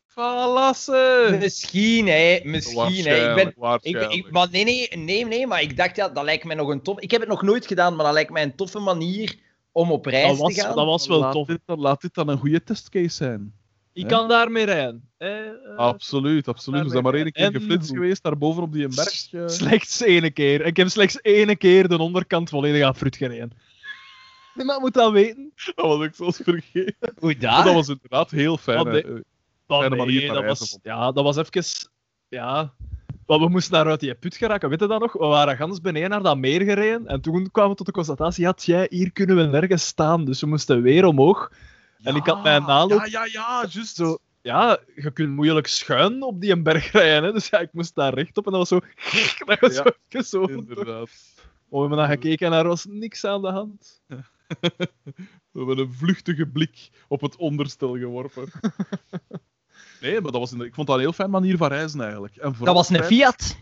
Valassen! 0.08 1.38
Misschien, 1.38 2.06
hè. 2.06 2.40
Misschien, 2.44 3.06
hè. 3.06 3.28
Ik 3.28 3.34
ben... 3.34 3.78
Ik, 3.80 4.12
ik, 4.12 4.30
maar 4.30 4.48
nee, 4.50 4.64
nee, 4.64 4.88
nee, 4.96 5.26
nee, 5.26 5.46
maar 5.46 5.62
ik 5.62 5.76
dacht, 5.76 5.96
ja, 5.96 6.08
dat 6.08 6.24
lijkt 6.24 6.44
mij 6.44 6.56
nog 6.56 6.68
een 6.68 6.82
tof... 6.82 7.00
Ik 7.00 7.10
heb 7.10 7.20
het 7.20 7.28
nog 7.30 7.42
nooit 7.42 7.66
gedaan, 7.66 7.96
maar 7.96 8.04
dat 8.04 8.14
lijkt 8.14 8.30
mij 8.30 8.42
een 8.42 8.56
toffe 8.56 8.78
manier 8.78 9.36
om 9.72 9.92
op 9.92 10.06
reis 10.06 10.28
Dat 10.28 10.38
was, 10.38 10.54
te 10.54 10.60
gaan. 10.60 10.76
dat 10.76 10.86
was 10.86 11.06
wel 11.06 11.18
laat 11.18 11.32
tof. 11.32 11.46
Dit, 11.46 11.60
dan- 11.64 11.80
laat 11.80 12.00
dit 12.00 12.14
dan 12.14 12.28
een 12.28 12.38
goede 12.38 12.62
testcase 12.62 13.08
zijn. 13.08 13.52
Ik 13.92 14.06
kan 14.06 14.28
daarmee 14.28 14.64
rijden. 14.64 15.08
Eh, 15.18 15.30
absoluut, 15.76 16.48
absoluut. 16.48 16.82
We 16.82 16.90
zijn 16.90 17.02
maar 17.02 17.14
één 17.14 17.32
keer 17.32 17.44
En 17.44 17.52
geflitst 17.52 17.90
geweest, 17.90 18.22
daarboven 18.22 18.62
op 18.62 18.72
die 18.72 18.88
berg. 18.88 19.50
Slechts 19.50 20.02
één 20.02 20.32
keer. 20.32 20.66
Ik 20.66 20.76
heb 20.76 20.88
slechts 20.88 21.20
één 21.20 21.58
keer 21.58 21.88
de 21.88 21.98
onderkant 21.98 22.48
volledig 22.48 22.82
aan 22.82 22.96
fruit 22.96 23.16
gereden. 23.16 23.52
Nee, 24.54 24.66
maar 24.66 24.74
je 24.74 24.80
moet 24.80 24.94
dat 24.94 25.12
weten. 25.12 25.52
Dat 25.74 25.86
was 25.86 26.04
ik 26.04 26.14
zelfs 26.14 26.40
vergeten. 26.42 27.14
Hoe 27.18 27.36
dat? 27.36 27.64
dat 27.64 27.74
was 27.74 27.88
inderdaad 27.88 28.30
heel 28.30 28.56
fijn. 28.56 28.86
Oh, 28.86 29.20
manier 29.68 30.20
nee, 30.20 30.32
dat 30.32 30.44
was, 30.44 30.78
ja, 30.82 31.12
dat 31.12 31.24
was 31.24 31.36
even... 31.36 31.64
Ja... 32.28 32.74
Want 33.26 33.42
we 33.42 33.48
moesten 33.48 33.72
naar 33.72 33.86
uit 33.86 34.00
die 34.00 34.14
put 34.14 34.36
geraken, 34.36 34.68
weet 34.68 34.80
je 34.80 34.86
dat 34.86 35.00
nog? 35.00 35.12
We 35.12 35.26
waren 35.26 35.56
gans 35.56 35.80
beneden 35.80 36.10
naar 36.10 36.22
dat 36.22 36.36
meer 36.36 36.60
gereden 36.60 37.06
en 37.06 37.20
toen 37.20 37.50
kwamen 37.50 37.70
we 37.70 37.76
tot 37.76 37.86
de 37.86 37.92
constatatie, 37.92 38.44
ja, 38.44 38.52
tjie, 38.52 38.86
hier 38.88 39.12
kunnen 39.12 39.36
we 39.36 39.42
nergens 39.42 39.86
staan. 39.86 40.24
Dus 40.24 40.40
we 40.40 40.46
moesten 40.46 40.82
weer 40.82 41.04
omhoog. 41.04 41.52
En 42.02 42.16
ik 42.16 42.26
had 42.26 42.42
mijn 42.42 42.62
naloop... 42.62 43.06
Ja, 43.06 43.24
ja, 43.24 43.24
ja, 43.24 43.66
juist. 43.70 43.96
Zo, 43.96 44.18
ja, 44.42 44.78
je 44.94 45.10
kunt 45.10 45.28
moeilijk 45.28 45.66
schuin 45.66 46.22
op 46.22 46.40
die 46.40 46.62
berg 46.62 46.92
rijden, 46.92 47.24
hè? 47.24 47.32
dus 47.32 47.48
ja, 47.48 47.58
ik 47.58 47.72
moest 47.72 47.94
daar 47.94 48.14
rechtop 48.14 48.46
en 48.46 48.52
dat 48.52 48.68
was 48.68 48.68
zo... 48.68 48.80
Dat 49.46 49.60
was 49.60 49.74
Ja, 49.74 49.82
zo, 49.82 49.90
even 50.08 50.24
zo. 50.24 50.44
Inderdaad. 50.44 51.10
We 51.68 51.78
hebben 51.78 51.98
dan 51.98 52.08
gekeken 52.08 52.46
en 52.46 52.58
er 52.58 52.66
was 52.66 52.84
niks 52.84 53.24
aan 53.24 53.42
de 53.42 53.50
hand. 53.50 54.02
We 55.52 55.58
hebben 55.58 55.78
een 55.78 55.92
vluchtige 55.92 56.46
blik 56.46 56.90
op 57.08 57.20
het 57.20 57.36
onderstel 57.36 57.96
geworpen. 57.98 58.48
Nee, 60.00 60.12
maar 60.20 60.32
dat 60.32 60.40
was 60.40 60.52
een, 60.52 60.60
ik 60.60 60.74
vond 60.74 60.86
dat 60.86 60.96
een 60.96 61.02
heel 61.02 61.12
fijn 61.12 61.30
manier 61.30 61.56
van 61.56 61.68
reizen 61.68 62.00
eigenlijk. 62.00 62.36
En 62.36 62.54
Dat 62.60 62.74
was 62.74 62.88
een 62.88 62.96
fijn- 62.96 63.08
Fiat. 63.08 63.56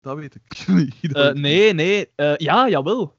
Dat 0.00 0.16
weet 0.16 0.34
ik 0.34 0.66
niet. 0.68 0.94
Dat 1.14 1.16
Eh, 1.16 1.22
weet 1.22 1.34
ik 1.34 1.40
nee, 1.40 1.72
nee. 1.74 2.10
eh, 2.14 2.36
ja, 2.36 2.68
jawel. 2.68 3.00
Een 3.00 3.10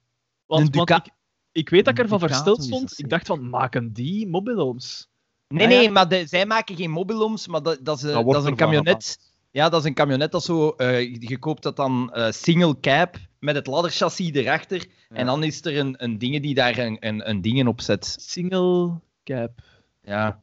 Want, 0.45 0.75
want 0.75 0.89
ik, 0.89 1.09
ik 1.51 1.69
weet 1.69 1.85
dat 1.85 1.93
ik 1.93 1.99
ervan 2.03 2.19
versteld 2.19 2.63
stond. 2.63 2.99
Ik 2.99 3.09
dacht 3.09 3.27
van, 3.27 3.49
maken 3.49 3.93
die 3.93 4.27
mobiloms? 4.27 5.07
Nee, 5.47 5.65
Ah, 5.65 5.71
ja. 5.73 5.77
nee, 5.79 5.89
maar 5.91 6.07
de, 6.09 6.27
zij 6.27 6.45
maken 6.45 6.75
geen 6.75 6.91
mobiloms, 6.91 7.47
maar 7.47 7.63
dat, 7.63 7.79
dat 7.81 7.97
is, 7.97 8.03
eh, 8.03 8.13
Dat 8.13 8.25
dat 8.25 8.43
is 8.43 8.49
een 8.49 8.55
camionet. 8.55 9.19
Ja, 9.51 9.69
dat 9.69 9.79
is 9.81 9.85
een 9.87 9.93
camionet 9.93 10.31
dat 10.31 10.43
zo... 10.43 10.69
eh, 10.69 11.15
je 11.15 11.37
koopt 11.39 11.63
dat 11.63 11.75
dan 11.75 12.13
eh, 12.13 12.31
single 12.31 12.79
cab 12.79 13.15
met 13.39 13.55
het 13.55 13.67
ladderchassis 13.67 14.29
erachter. 14.31 14.85
En 15.09 15.25
dan 15.25 15.43
is 15.43 15.65
er 15.65 15.77
een, 15.77 16.03
een 16.03 16.17
ding 16.17 16.41
die 16.41 16.53
daar 16.53 16.77
een, 16.77 16.97
een, 16.99 17.29
een 17.29 17.41
dingen 17.41 17.67
op 17.67 17.81
zet. 17.81 18.15
Single 18.19 18.99
cap. 19.23 19.51
Ja. 20.01 20.41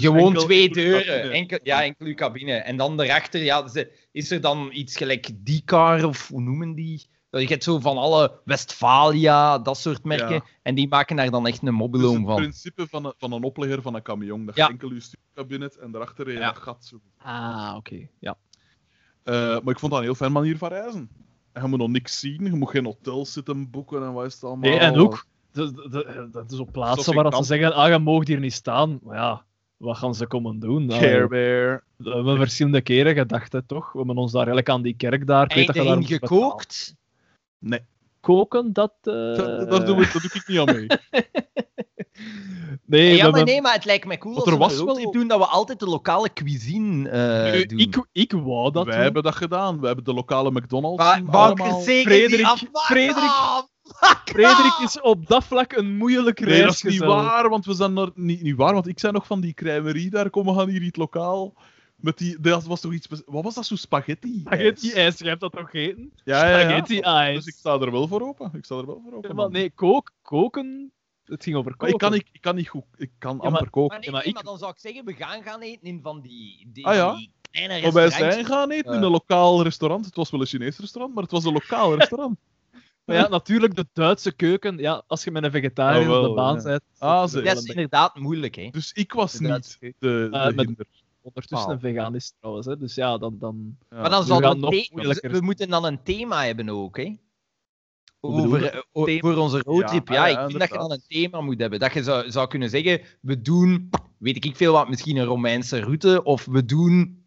Gewoon 0.00 0.26
enkel- 0.26 0.42
twee 0.44 0.68
deuren. 0.70 1.30
Enkel, 1.32 1.58
ja, 1.62 1.82
enkel 1.82 2.06
uw 2.06 2.14
cabine. 2.14 2.52
En 2.52 2.76
dan 2.76 2.96
daarachter 2.96 3.42
ja, 3.42 3.64
is 4.12 4.30
er 4.30 4.40
dan 4.40 4.68
iets 4.72 4.96
gelijk 4.96 5.30
die-car, 5.34 6.04
of 6.04 6.28
hoe 6.28 6.40
noemen 6.40 6.74
die? 6.74 7.06
Dat 7.30 7.42
Je 7.42 7.48
hebt 7.48 7.64
zo 7.64 7.78
van 7.78 7.96
alle 7.96 8.40
Westfalia, 8.44 9.58
dat 9.58 9.78
soort 9.78 10.04
merken. 10.04 10.34
Ja. 10.34 10.44
En 10.62 10.74
die 10.74 10.88
maken 10.88 11.16
daar 11.16 11.30
dan 11.30 11.46
echt 11.46 11.58
een 11.62 11.66
Dus 11.68 11.76
mobiloom 11.76 12.16
het 12.16 12.26
van. 12.26 12.36
principe 12.36 12.86
van 12.88 13.04
een, 13.04 13.12
van 13.18 13.32
een 13.32 13.42
oplegger 13.42 13.82
van 13.82 13.94
een 13.94 14.02
camion. 14.02 14.46
Dat 14.46 14.56
Ja. 14.56 14.64
je 14.66 14.70
enkel 14.72 14.92
je 14.92 15.00
stuurkabinet 15.00 15.76
en 15.76 15.90
daarachter 15.90 16.28
een 16.28 16.34
Ja. 16.34 16.52
gat. 16.52 16.84
Zo. 16.84 17.00
Ah, 17.18 17.74
oké. 17.76 18.06
Ja. 18.20 18.36
Eh, 19.22 19.34
maar 19.34 19.72
ik 19.72 19.78
vond 19.78 19.90
dat 19.92 20.00
een 20.00 20.06
heel 20.06 20.14
fijn 20.14 20.32
manier 20.32 20.58
van 20.58 20.68
reizen. 20.68 21.08
En 21.52 21.62
je 21.62 21.68
moet 21.68 21.78
nog 21.78 21.88
niks 21.88 22.18
zien, 22.20 22.44
je 22.44 22.50
moet 22.54 22.70
geen 22.70 22.84
hotel 22.84 23.26
zitten 23.26 23.70
boeken 23.70 24.02
en 24.02 24.12
wat 24.12 24.26
is 24.26 24.34
het 24.34 24.44
allemaal. 24.44 24.70
Nee, 24.70 24.78
en 24.78 24.96
ook, 24.96 25.26
dat 26.32 26.52
is 26.52 26.58
op 26.58 26.72
plaatsen 26.72 27.14
waar 27.14 27.34
ze 27.34 27.42
zeggen, 27.44 27.74
ah, 27.74 27.88
je 27.90 27.98
mag 27.98 28.26
hier 28.26 28.40
niet 28.40 28.52
staan. 28.52 28.98
Maar 29.02 29.16
ja, 29.16 29.44
wat 29.84 29.96
gaan 29.98 30.14
ze 30.14 30.26
komen 30.26 30.58
doen? 30.58 30.90
Ah, 30.90 30.98
Care 31.00 31.28
Bear. 31.28 31.84
We 31.96 32.10
hebben 32.10 32.36
verschillende 32.36 32.80
keren 32.80 33.14
gedacht, 33.14 33.52
hè, 33.52 33.62
toch? 33.62 33.92
We 33.92 33.98
hebben 33.98 34.16
ons 34.16 34.30
daar 34.32 34.40
eigenlijk 34.46 34.68
aan 34.68 34.82
die 34.82 34.96
kerk 34.96 35.26
daar... 35.26 35.40
Heb 35.40 35.48
dat 35.48 35.58
je 35.58 35.62
je 35.66 35.72
daar 35.72 35.84
erin 35.86 35.98
moest 35.98 36.20
betalen. 36.20 36.40
gekookt? 36.42 36.94
Nee. 37.58 37.80
koken, 38.20 38.72
dat... 38.72 38.92
eh, 39.02 39.12
Daar, 39.14 39.66
daar 39.68 39.84
doe 39.84 40.02
ik, 40.02 40.12
daar 40.12 40.22
doe 40.22 40.30
ik 40.34 40.44
niet 40.46 40.58
aan 40.58 40.74
mee. 40.74 40.86
Nee, 42.86 43.08
ja, 43.10 43.14
maar 43.16 43.24
hebben- 43.24 43.44
nee, 43.44 43.60
maar 43.62 43.72
het 43.74 43.84
lijkt 43.84 44.06
me 44.06 44.18
cool 44.18 44.34
Want 44.34 44.46
als 44.46 44.54
er 44.54 44.60
was 44.60 44.76
wel- 44.76 44.86
roadtrip 44.86 45.12
doen 45.12 45.28
dat 45.28 45.38
we 45.38 45.44
altijd 45.46 45.78
de 45.78 45.86
lokale 45.88 46.32
cuisine 46.32 47.08
eh, 47.08 47.68
doen. 47.68 47.78
ik, 47.78 48.06
ik 48.12 48.32
wou 48.32 48.70
dat 48.72 48.84
Wij 48.84 48.94
doen. 48.94 49.02
hebben 49.02 49.22
dat 49.22 49.34
gedaan. 49.34 49.80
We 49.80 49.86
hebben 49.86 50.04
de 50.04 50.14
lokale 50.14 50.50
McDonald's. 50.50 51.04
Maar 51.04 51.14
allemaal- 51.14 51.54
bankers 51.54 51.84
zeker 51.84 52.12
Frederik- 52.12 52.46
Frederik-! 52.72 53.14
Fuck 53.16 53.72
Frederik 54.24 54.78
is 54.82 55.00
op 55.00 55.26
dat 55.26 55.44
vlak 55.44 55.72
een 55.72 55.96
moeilijk 55.96 56.40
Nee, 56.40 56.62
dat 56.62 56.72
is 56.72 56.82
niet 56.82 56.98
waar, 56.98 57.48
want 57.48 57.64
we 57.64 57.74
zijn 57.74 57.96
er 57.96 58.10
niet, 58.14 58.42
niet 58.42 58.56
waar, 58.56 58.72
want 58.74 58.86
ik 58.88 58.98
zei 58.98 59.12
nog 59.12 59.26
van 59.26 59.40
die 59.40 59.54
crèmerie 59.54 60.10
daar, 60.10 60.30
kom, 60.30 60.46
we 60.46 60.54
gaan 60.54 60.68
hier 60.68 60.82
iets 60.82 60.98
lokaal. 60.98 61.54
Met 61.96 62.18
die, 62.18 62.40
dat 62.40 62.64
was 62.64 62.80
toch 62.80 62.92
iets, 62.92 63.08
wat 63.26 63.44
was 63.44 63.54
dat, 63.54 63.66
zo 63.66 63.76
spaghetti? 63.76 64.38
Spaghetti 64.40 64.92
ijs, 64.92 65.18
je 65.18 65.28
hebt 65.28 65.40
dat 65.40 65.52
toch 65.52 65.70
gegeten? 65.70 66.12
Ja, 66.24 66.48
ja, 66.48 66.58
ja. 66.58 66.60
Spaghetti 66.68 67.00
ijs. 67.00 67.36
Dus 67.36 67.46
ik 67.46 67.54
sta 67.54 67.78
er 67.78 67.90
wel 67.92 68.08
voor 68.08 68.20
open. 68.22 68.50
Ik 68.54 68.64
sta 68.64 68.74
er 68.76 68.86
wel 68.86 69.00
voor 69.04 69.12
open. 69.16 69.28
Ja, 69.28 69.34
maar 69.34 69.50
nee, 69.50 69.70
kook, 69.70 70.10
koken... 70.22 70.92
Het 71.24 71.42
ging 71.42 71.56
over 71.56 71.70
koken. 71.76 71.94
ik 71.94 72.00
kan 72.00 72.12
niet, 72.12 72.26
ik 72.32 72.40
kan 72.40 72.54
niet 72.54 72.68
goed, 72.68 72.84
ik 72.96 73.10
kan 73.18 73.36
maar- 73.36 73.46
amper 73.46 73.70
koken. 73.70 73.88
Maar, 73.88 74.00
nee, 74.00 74.10
maar 74.10 74.24
ik- 74.24 74.34
maar 74.34 74.42
dan 74.42 74.58
zou 74.58 74.70
ik 74.70 74.78
zeggen, 74.78 75.04
we 75.04 75.12
gaan 75.12 75.42
gaan 75.42 75.60
eten 75.60 75.86
in 75.86 76.00
van 76.02 76.20
die, 76.20 76.68
die, 76.72 76.86
Ah, 76.86 76.94
ja? 76.94 77.14
die 77.14 77.30
kleine 77.50 77.82
Maar 77.82 77.92
wij 77.92 78.10
zijn 78.10 78.44
gaan 78.44 78.70
eten 78.70 78.94
in 78.94 79.02
een 79.02 79.10
lokaal 79.10 79.62
restaurant. 79.62 80.04
Het 80.04 80.16
was 80.16 80.30
wel 80.30 80.40
een 80.40 80.46
Chinees 80.46 80.78
restaurant, 80.78 81.14
maar 81.14 81.22
het 81.22 81.32
was 81.32 81.44
een 81.44 81.52
lokaal 81.52 81.94
restaurant. 81.98 82.38
Maar 83.04 83.16
ja, 83.16 83.28
natuurlijk, 83.28 83.76
de 83.76 83.86
Duitse 83.92 84.32
keuken. 84.32 84.78
Ja, 84.78 85.02
als 85.06 85.24
je 85.24 85.30
met 85.30 85.44
een 85.44 85.50
vegetariër 85.50 86.08
wel, 86.08 86.22
op 86.22 86.28
de 86.28 86.34
baan 86.34 86.56
ja. 86.56 86.62
bent. 86.62 86.82
Ah, 86.98 87.32
dat 87.32 87.56
is 87.58 87.64
inderdaad 87.64 88.16
moeilijk, 88.16 88.54
hè. 88.54 88.68
Dus 88.70 88.92
ik 88.92 89.12
was 89.12 89.32
De 89.32 89.48
niet 89.48 89.78
de, 89.80 90.28
de 90.30 90.52
hinder. 90.56 90.86
Ondertussen 91.22 91.70
een 91.70 91.80
veganist 91.80 92.34
trouwens, 92.38 92.66
hè. 92.66 92.78
dus 92.78 92.94
ja, 92.94 93.18
dan... 93.18 93.36
dan... 93.38 93.76
Ja. 93.90 94.00
Maar 94.00 94.10
dan 94.10 94.24
gaan 94.24 94.40
we, 94.40 94.54
nog 94.54 94.90
moeilijker 94.90 95.30
we 95.30 95.40
moeten 95.40 95.68
dan 95.68 95.84
een 95.84 96.02
thema 96.02 96.44
hebben 96.44 96.68
ook, 96.68 96.96
hè. 96.96 97.16
Over, 98.20 98.64
eh, 98.92 99.20
voor 99.20 99.36
onze 99.36 99.58
roadtrip, 99.58 100.08
Ja, 100.08 100.14
ja. 100.14 100.26
ja, 100.26 100.40
ik 100.40 100.46
vind 100.48 100.58
dat 100.58 100.68
je 100.68 100.78
dan 100.78 100.92
een 100.92 101.04
thema 101.08 101.40
moet 101.40 101.60
hebben. 101.60 101.78
Dat 101.78 101.92
je 101.92 102.02
zou, 102.02 102.30
zou 102.30 102.48
kunnen 102.48 102.70
zeggen, 102.70 103.00
we 103.20 103.40
doen, 103.40 103.90
weet 104.18 104.44
ik 104.44 104.56
veel 104.56 104.72
wat, 104.72 104.88
misschien 104.88 105.16
een 105.16 105.24
Romeinse 105.24 105.80
route, 105.80 106.22
of 106.22 106.44
we 106.44 106.64
doen, 106.64 107.24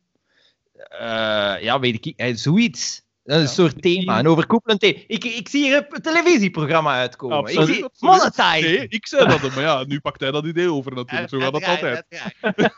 eh, 0.73 1.61
ja, 1.61 1.79
weet 1.79 2.05
ik, 2.05 2.17
eh, 2.17 2.35
zoiets. 2.35 3.05
Een 3.27 3.39
Ja, 3.39 3.45
soort 3.47 3.81
thema, 3.81 4.19
een 4.19 4.27
overkoepelend 4.27 4.79
thema. 4.79 4.99
Ik, 5.07 5.23
ik 5.23 5.47
zie 5.49 5.63
hier 5.63 5.85
een 5.89 6.01
televisieprogramma 6.01 6.93
uitkomen. 6.93 7.37
ik 7.37 7.43
Absoluut, 7.45 7.75
zie, 7.75 7.83
absoluut. 7.83 8.15
monetize! 8.15 8.67
Nee, 8.77 8.87
ik 8.87 9.07
zei 9.07 9.25
dat, 9.27 9.41
maar 9.55 9.63
ja, 9.63 9.83
nu 9.83 9.99
pakt 9.99 10.19
hij 10.19 10.31
dat 10.31 10.45
idee 10.45 10.71
over 10.71 10.95
natuurlijk. 10.95 11.29
Zo 11.29 11.39
gaat 11.39 11.53
het 11.53 11.63
altijd. 11.65 12.05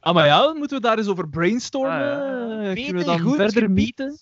Ah, 0.00 0.14
maar 0.14 0.26
ja, 0.26 0.40
dan 0.42 0.56
moeten 0.56 0.76
we 0.76 0.82
daar 0.82 0.98
eens 0.98 1.06
over 1.06 1.28
brainstormen. 1.28 2.20
Ah, 2.20 2.64
ja. 2.64 2.72
Kunnen 2.74 2.94
we 2.96 3.04
dan 3.04 3.20
goed 3.20 3.36
verder 3.36 3.62
gebied. 3.62 3.68
mieten? 3.98 4.18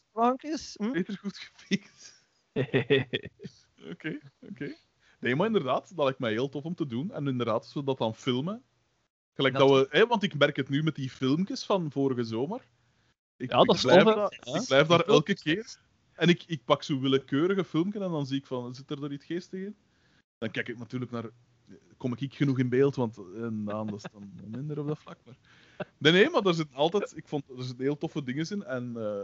Hm? 0.76 0.92
Beter 0.92 1.18
goed 1.20 1.36
gefixt. 1.38 2.24
Oké, 3.92 4.18
oké. 4.50 4.74
Nee, 5.20 5.36
maar 5.36 5.46
inderdaad, 5.46 5.92
dat 5.96 6.04
lijkt 6.04 6.18
mij 6.18 6.32
heel 6.32 6.48
tof 6.48 6.64
om 6.64 6.74
te 6.74 6.86
doen. 6.86 7.12
En 7.12 7.26
inderdaad, 7.28 7.62
als 7.62 7.74
we 7.74 7.84
dat 7.84 7.98
dan 7.98 8.14
filmen. 8.14 8.62
Gelijk 9.34 9.54
dat, 9.58 9.68
Dat- 9.68 9.88
we, 9.90 9.98
hè, 9.98 10.06
want 10.06 10.22
ik 10.22 10.38
merk 10.38 10.56
het 10.56 10.68
nu 10.68 10.82
met 10.82 10.94
die 10.94 11.10
filmpjes 11.10 11.64
van 11.64 11.90
vorige 11.90 12.24
zomer. 12.24 12.60
Ik, 13.36 13.50
Ja, 13.50 13.62
dat 13.64 13.76
ik 13.76 13.82
blijf, 13.82 14.04
daar- 14.04 14.40
Ja. 14.44 14.54
ik 14.60 14.66
blijf 14.66 14.86
daar 14.86 15.00
elke 15.00 15.34
keer. 15.34 15.76
En 16.12 16.28
ik, 16.28 16.44
ik 16.46 16.64
pak 16.64 16.82
zo'n 16.82 17.00
willekeurige 17.00 17.64
filmpje 17.64 18.00
en 18.00 18.10
dan 18.10 18.26
zie 18.26 18.38
ik 18.38 18.46
van, 18.46 18.74
zit 18.74 18.90
er 18.90 19.04
er 19.04 19.12
iets 19.12 19.24
geestig 19.24 19.60
in? 19.60 19.76
Dan 20.38 20.50
kijk 20.50 20.68
ik 20.68 20.78
natuurlijk 20.78 21.10
naar, 21.10 21.24
kom 21.96 22.14
ik 22.16 22.34
genoeg 22.34 22.58
in 22.58 22.68
beeld, 22.68 22.94
want 22.96 23.18
eh, 23.18 23.24
Daan, 23.52 23.86
dat 23.86 23.94
is 23.94 24.04
dan 24.12 24.32
minder 24.56 24.78
op 24.78 24.86
dat 24.86 24.98
vlak. 24.98 25.18
Maar... 25.24 25.36
Nee, 25.98 26.12
nee, 26.12 26.30
maar 26.30 26.42
er 26.46 26.54
zitten 26.54 26.76
altijd, 26.76 27.12
ik 27.16 27.26
vond, 27.28 27.44
er 27.58 27.62
zitten 27.64 27.84
heel 27.84 27.98
toffe 27.98 28.22
dingen 28.22 28.50
in 28.50 28.64
en 28.64 28.92
eh, 28.96 29.20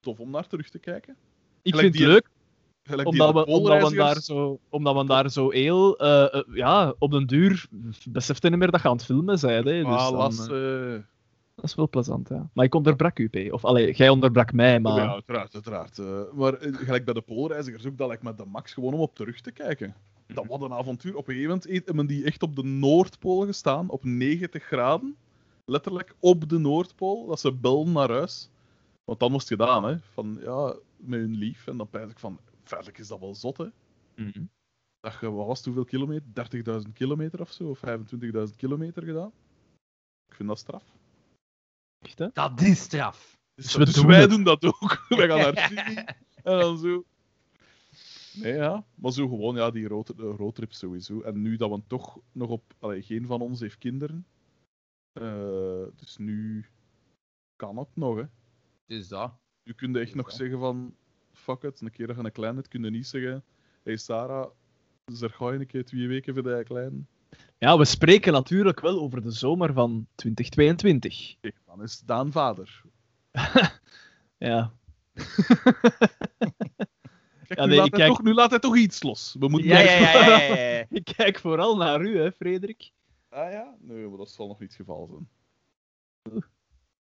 tof 0.00 0.20
om 0.20 0.30
naar 0.30 0.46
terug 0.46 0.68
te 0.68 0.78
kijken. 0.78 1.16
Ik 1.62 1.74
Gelijk 1.74 1.94
vind 1.94 2.04
het 2.04 2.12
leuk, 2.12 2.28
Gelijk 2.82 3.10
die 3.10 3.20
omdat 3.24 3.44
we, 3.46 3.52
omdat, 3.52 3.90
we 3.90 3.96
daar 3.96 4.20
zo, 4.20 4.60
omdat 4.68 4.96
we 4.96 5.04
daar 5.04 5.30
zo 5.30 5.50
heel... 5.50 5.98
eh, 5.98 6.34
eh, 6.34 6.42
ja, 6.54 6.94
op 6.98 7.10
den 7.10 7.26
duur 7.26 7.66
besefte 8.08 8.48
niet 8.48 8.58
meer 8.58 8.70
dat 8.70 8.82
je 8.82 8.88
aan 8.88 8.96
het 8.96 9.04
filmen. 9.04 9.38
Hè, 9.40 9.62
dus 9.62 9.84
Ah, 9.84 10.10
dan, 10.10 10.50
eh, 10.50 10.94
eh, 10.94 11.02
dat 11.54 11.64
is 11.64 11.74
wel 11.74 11.88
plezant, 11.88 12.28
ja. 12.28 12.50
Maar 12.52 12.64
ik 12.64 12.74
onderbrak 12.74 13.18
u, 13.18 13.28
P. 13.28 13.52
Of, 13.52 13.64
allee, 13.64 13.92
jij 13.92 14.08
onderbrak 14.08 14.52
mij, 14.52 14.80
maar... 14.80 14.96
Ja, 14.96 15.12
uiteraard, 15.12 15.54
uiteraard. 15.54 15.98
eh, 15.98 16.32
maar 16.32 16.54
eh, 16.54 16.74
gelijk 16.74 17.04
bij 17.04 17.14
de 17.14 17.20
Poolreizigers 17.20 17.86
ook, 17.86 17.98
dat 17.98 18.08
lijkt 18.08 18.22
me 18.22 18.34
de 18.34 18.44
max 18.44 18.72
gewoon 18.72 18.94
om 18.94 19.00
op 19.00 19.14
terug 19.14 19.40
te 19.40 19.50
kijken. 19.52 19.94
Dat 20.26 20.46
was 20.46 20.60
een 20.60 20.72
avontuur. 20.72 21.16
Op 21.16 21.28
een 21.28 21.34
gegeven 21.34 21.58
moment 21.64 21.86
hebben 21.86 22.06
die 22.06 22.24
echt 22.24 22.42
op 22.42 22.56
de 22.56 22.62
Noordpool 22.64 23.46
gestaan, 23.46 23.88
op 23.88 24.04
90 24.04 24.62
graden. 24.64 25.16
Letterlijk 25.64 26.14
op 26.18 26.48
de 26.48 26.58
Noordpool, 26.58 27.26
dat 27.26 27.40
ze 27.40 27.52
belden 27.52 27.92
naar 27.92 28.10
huis. 28.10 28.50
Want 29.04 29.20
dan 29.20 29.32
was 29.32 29.40
het 29.40 29.60
gedaan, 29.60 29.84
hè. 29.84 29.98
Van, 30.12 30.38
ja, 30.40 30.76
met 30.96 31.20
hun 31.20 31.36
lief. 31.36 31.66
En 31.66 31.76
dan 31.76 31.90
pijs 31.90 32.10
ik 32.10 32.18
van, 32.18 32.38
feitelijk 32.64 32.98
is 32.98 33.08
dat 33.08 33.20
wel 33.20 33.34
zot, 33.34 33.56
hè. 33.56 33.66
Mhm. 34.16 34.44
Dat 35.00 35.16
je, 35.20 35.30
wat 35.30 35.46
was 35.46 35.56
het, 35.56 35.66
hoeveel 35.66 35.84
kilometer? 35.84 36.82
30.000 36.86 36.92
kilometer 36.92 37.40
of 37.40 37.52
zo? 37.52 37.68
Of 37.68 37.80
25.000 37.86 38.56
kilometer 38.56 39.02
gedaan? 39.02 39.32
Ik 40.28 40.34
vind 40.34 40.48
dat 40.48 40.58
straf. 40.58 40.84
Echt, 42.02 42.18
hè? 42.18 42.28
Dat 42.32 42.60
is 42.60 42.80
straf. 42.80 43.38
Dus, 43.54 43.64
Dus 43.64 43.74
we 43.74 43.84
dus 43.84 43.94
doen 43.94 44.06
wij 44.06 44.20
het. 44.20 44.30
doen 44.30 44.42
dat 44.44 44.64
ook. 44.64 45.04
wij 45.08 45.28
gaan 45.28 45.38
naar 45.38 45.56
Chili 45.68 46.04
en 46.42 46.58
dan 46.58 46.78
zo. 46.78 47.04
Nee, 48.32 48.54
ja. 48.54 48.84
Maar 48.94 49.12
zo 49.12 49.28
gewoon, 49.28 49.56
ja, 49.56 49.70
die 49.70 49.88
road, 49.88 50.16
de 50.16 50.22
roadtrip 50.22 50.72
sowieso. 50.72 51.20
En 51.20 51.42
nu 51.42 51.56
dat 51.56 51.70
we 51.70 51.82
toch 51.86 52.18
nog 52.32 52.48
op... 52.48 52.74
Allee, 52.78 53.02
geen 53.02 53.26
van 53.26 53.40
ons 53.40 53.60
heeft 53.60 53.78
kinderen. 53.78 54.26
Eh, 55.12 55.84
dus 55.96 56.16
nu 56.16 56.66
kan 57.56 57.78
het 57.78 57.96
nog, 57.96 58.16
hè. 58.16 58.24
Dus 58.86 59.08
dat. 59.08 59.32
Nu 59.64 59.72
kun 59.72 59.92
je 59.92 59.98
echt 59.98 60.14
nog 60.14 60.32
zeggen 60.32 60.58
van... 60.58 60.96
Fuck 61.32 61.62
it, 61.62 61.80
een 61.80 61.90
keer 61.90 62.06
dat 62.06 62.16
je 62.16 62.24
een 62.24 62.32
klein 62.32 62.56
hebt, 62.56 62.68
kun 62.68 62.84
je 62.84 62.90
niet 62.90 63.06
zeggen... 63.06 63.44
hey 63.82 63.96
Sarah, 63.96 64.50
zeg 65.04 65.36
ga 65.36 65.52
je 65.52 65.58
een 65.58 65.66
keer 65.66 65.84
twee 65.84 66.08
weken 66.08 66.34
voor 66.34 66.42
die 66.42 66.64
klein. 66.64 67.08
Ja, 67.58 67.78
we 67.78 67.84
spreken 67.84 68.32
natuurlijk 68.32 68.80
wel 68.80 69.00
over 69.00 69.22
de 69.22 69.30
zomer 69.30 69.72
van 69.72 70.06
2022. 70.14 71.36
Kijk, 71.40 71.56
dan 71.66 71.82
is 71.82 71.98
Daan 72.00 72.32
vader. 72.32 72.82
Ja. 74.38 74.72
Kijk, 77.46 77.58
Ja, 77.60 77.66
nu, 77.66 77.74
laat 77.74 77.90
kijk- 77.90 78.08
toch, 78.08 78.22
nu 78.22 78.34
laat 78.34 78.50
hij 78.50 78.58
toch 78.58 78.76
iets 78.76 79.02
los. 79.02 79.36
We 79.38 79.48
moeten 79.48 79.68
Ja, 79.68 79.74
maar- 79.74 79.84
ja, 79.84 79.98
ja, 79.98 80.26
ja, 80.26 80.40
ja, 80.56 80.76
ja. 80.76 80.84
Ik 80.98 81.04
kijk 81.16 81.38
vooral 81.38 81.76
naar 81.76 82.00
u, 82.00 82.18
hè, 82.18 82.32
Frederik. 82.32 82.92
Ah 83.28 83.50
ja? 83.52 83.76
Nee, 83.80 84.08
maar 84.08 84.18
dat 84.18 84.30
zal 84.30 84.46
nog 84.46 84.58
niet 84.58 84.68
het 84.68 84.78
geval 84.78 85.06
zijn. 85.10 85.28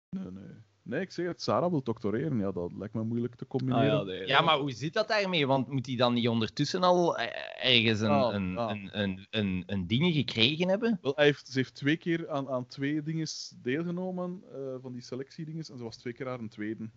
Nee, 0.10 0.32
nee. 0.32 0.52
Nee, 0.92 1.02
ik 1.02 1.12
zeg 1.12 1.26
het, 1.26 1.42
Sarah 1.42 1.70
wil 1.70 1.84
doctoreren. 1.84 2.38
Ja, 2.40 2.52
dat 2.52 2.72
lijkt 2.74 2.94
me 2.94 3.04
moeilijk 3.04 3.36
te 3.36 3.44
Ah, 3.44 3.50
combineren. 3.50 3.86
ja, 3.98 4.04
nee, 4.04 4.28
Ja, 4.28 4.42
maar 4.42 4.58
hoe 4.58 4.72
zit 4.72 4.94
dat 4.94 5.08
daarmee? 5.08 5.48
Want 5.48 5.68
moet 5.68 5.86
hij 5.86 5.96
dan 5.96 6.14
niet 6.14 6.28
ondertussen 6.28 6.84
al 6.84 7.18
eh, 7.18 7.76
ergens 7.76 8.00
een, 8.00 8.10
Ah, 8.10 8.34
een, 8.34 8.58
ah. 8.58 8.70
een, 8.72 8.90
een, 9.02 9.28
een, 9.30 9.64
een 9.66 9.88
dingen 9.88 10.12
gekregen 10.14 10.68
hebben? 10.70 11.00
Wel, 11.02 11.14
hij 11.16 11.26
heeft, 11.26 11.48
ze 11.48 11.58
heeft 11.58 11.76
twee 11.76 11.98
keer 11.98 12.30
aan, 12.30 12.50
aan 12.50 12.68
twee 12.68 13.04
dingen 13.04 13.28
deelgenomen, 13.62 14.44
eh, 14.54 14.76
van 14.82 14.92
die 14.94 15.02
selectiedinges, 15.02 15.70
en 15.70 15.78
ze 15.78 15.84
was 15.84 15.98
twee 15.98 16.14
keer 16.14 16.30
aan 16.30 16.40
een 16.40 16.50
tweede. 16.50 16.90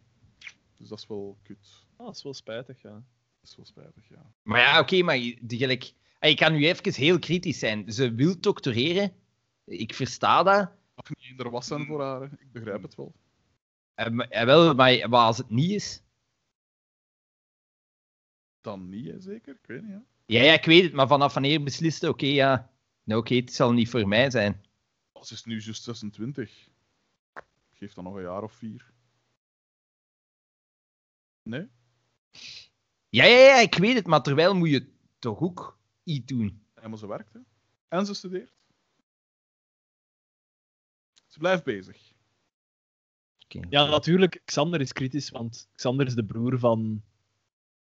Dus 0.79 0.89
dat 0.89 0.99
is 0.99 1.07
wel 1.07 1.39
kut. 1.43 1.85
Ah, 1.97 2.07
dat 2.07 2.17
is 2.17 2.23
wel 2.23 2.35
spijtig, 2.35 2.83
ja. 2.83 2.91
Dat 3.41 3.51
is 3.51 3.57
wel 3.57 3.67
spijtig, 3.67 4.09
ja. 4.09 4.33
Maar 4.43 4.61
ja, 4.61 4.81
oké, 4.81 5.03
maar 5.03 5.17
je- 5.17 5.39
die 5.41 5.59
gelijk... 5.59 5.93
Ah, 6.19 6.31
Ik 6.31 6.37
kan 6.37 6.53
nu 6.53 6.67
even 6.67 6.95
heel 6.95 7.19
kritisch 7.19 7.59
zijn. 7.59 7.93
Ze 7.93 8.15
wil 8.15 8.41
doctoreren. 8.41 9.13
Ik 9.65 9.95
versta 9.95 10.43
dat. 10.43 10.71
Mag 10.95 11.09
niet 11.09 11.31
in 11.31 11.37
de 11.37 11.51
was 11.51 11.67
zijn 11.67 11.87
voor 11.87 12.03
haar, 12.03 12.21
hè. 12.21 12.27
ik 12.27 12.53
begrijp 12.53 12.83
het 12.83 12.95
wel. 12.95 13.15
Eh, 13.95 14.45
wel, 14.45 14.75
maar, 14.75 15.09
maar 15.09 15.27
als 15.27 15.39
het 15.39 15.51
niet 15.51 15.71
is... 15.71 16.03
Dan 18.61 18.89
niet, 18.89 19.07
hè, 19.07 19.21
zeker? 19.21 19.55
Ik 19.55 19.67
weet 19.67 19.83
niet, 19.83 19.93
hè. 19.93 20.01
Ja, 20.27 20.43
ja, 20.43 20.53
ik 20.53 20.65
weet 20.65 20.83
het, 20.83 20.93
maar 20.93 21.07
vanaf 21.07 21.35
wanneer 21.35 21.63
besliste, 21.63 22.09
oké, 22.09 22.27
ja... 22.27 22.73
Nou, 23.03 23.21
oké, 23.21 23.35
het 23.35 23.53
zal 23.53 23.73
niet 23.73 23.89
voor 23.91 24.09
mij 24.09 24.31
zijn. 24.31 24.65
Ze 25.21 25.35
is 25.35 25.45
nu 25.45 25.61
juist 25.61 25.83
26. 25.83 26.69
Geef 27.73 27.95
dan 27.95 28.05
nog 28.05 28.15
een 28.15 28.23
jaar 28.23 28.43
of 28.43 28.53
vier. 28.53 28.93
Nee? 31.43 31.69
Ja, 33.09 33.25
ja, 33.25 33.39
ja, 33.39 33.61
ik 33.61 33.75
weet 33.75 33.95
het, 33.95 34.07
maar 34.07 34.23
terwijl 34.23 34.55
moet 34.55 34.71
je 34.71 34.93
toch 35.19 35.41
ook 35.41 35.79
iets 36.05 36.27
doen. 36.27 36.67
Maar 36.89 36.99
ze 36.99 37.07
werkt, 37.07 37.33
hè. 37.33 37.41
En 37.89 38.07
ze 38.07 38.15
studeert. 38.15 38.53
Ze 41.27 41.39
blijft 41.39 41.65
bezig. 41.65 42.14
Ja, 43.71 43.85
natuurlijk, 43.87 44.41
Xander 44.45 44.81
is 44.81 44.93
kritisch, 44.93 45.31
want 45.31 45.69
Xander 45.75 46.07
is 46.07 46.15
de 46.15 46.25
broer 46.25 46.59
van 46.59 47.03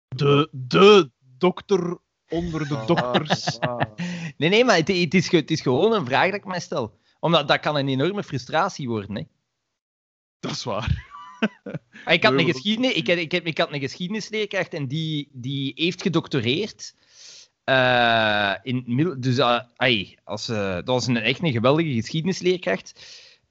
de, 0.08 0.48
de 0.52 1.10
dokter 1.38 1.98
onder 2.28 2.68
de 2.68 2.84
dokters. 2.86 3.58
Ah, 3.60 3.80
Nee, 4.36 4.48
nee, 4.48 4.64
maar 4.64 4.76
het, 4.76 4.88
het, 4.88 5.14
is, 5.14 5.30
het 5.30 5.50
is 5.50 5.60
gewoon 5.60 5.92
een 5.92 6.06
vraag 6.06 6.26
dat 6.26 6.34
ik 6.34 6.44
mij 6.44 6.60
stel. 6.60 6.98
Omdat 7.20 7.48
dat 7.48 7.60
kan 7.60 7.76
een 7.76 7.88
enorme 7.88 8.22
frustratie 8.24 8.88
worden, 8.88 9.16
hè. 9.16 9.22
dat 10.40 10.50
is 10.50 10.64
waar. 10.64 10.90
Ah, 12.04 12.14
Ik 12.14 12.22
had, 12.24 12.32
een 12.32 12.44
geschiedenis, 12.44 12.92
ik, 12.92 13.06
heb, 13.32 13.46
ik, 13.46 13.58
had 13.58 13.72
een 13.72 13.80
geschiedenisleerkracht 13.80 14.74
en 14.74 14.88
die, 14.88 15.28
die 15.32 15.72
heeft 15.74 16.02
gedoctoreerd. 16.02 16.94
eh, 17.64 18.54
in, 18.62 19.16
dus, 19.18 19.40
ai, 19.76 20.16
als, 20.24 20.48
eh, 20.48 20.74
dat 20.74 20.86
was 20.86 21.06
een, 21.06 21.16
echt 21.16 21.42
een 21.42 21.52
geweldige 21.52 21.92
geschiedenisleerkracht. 21.92 23.00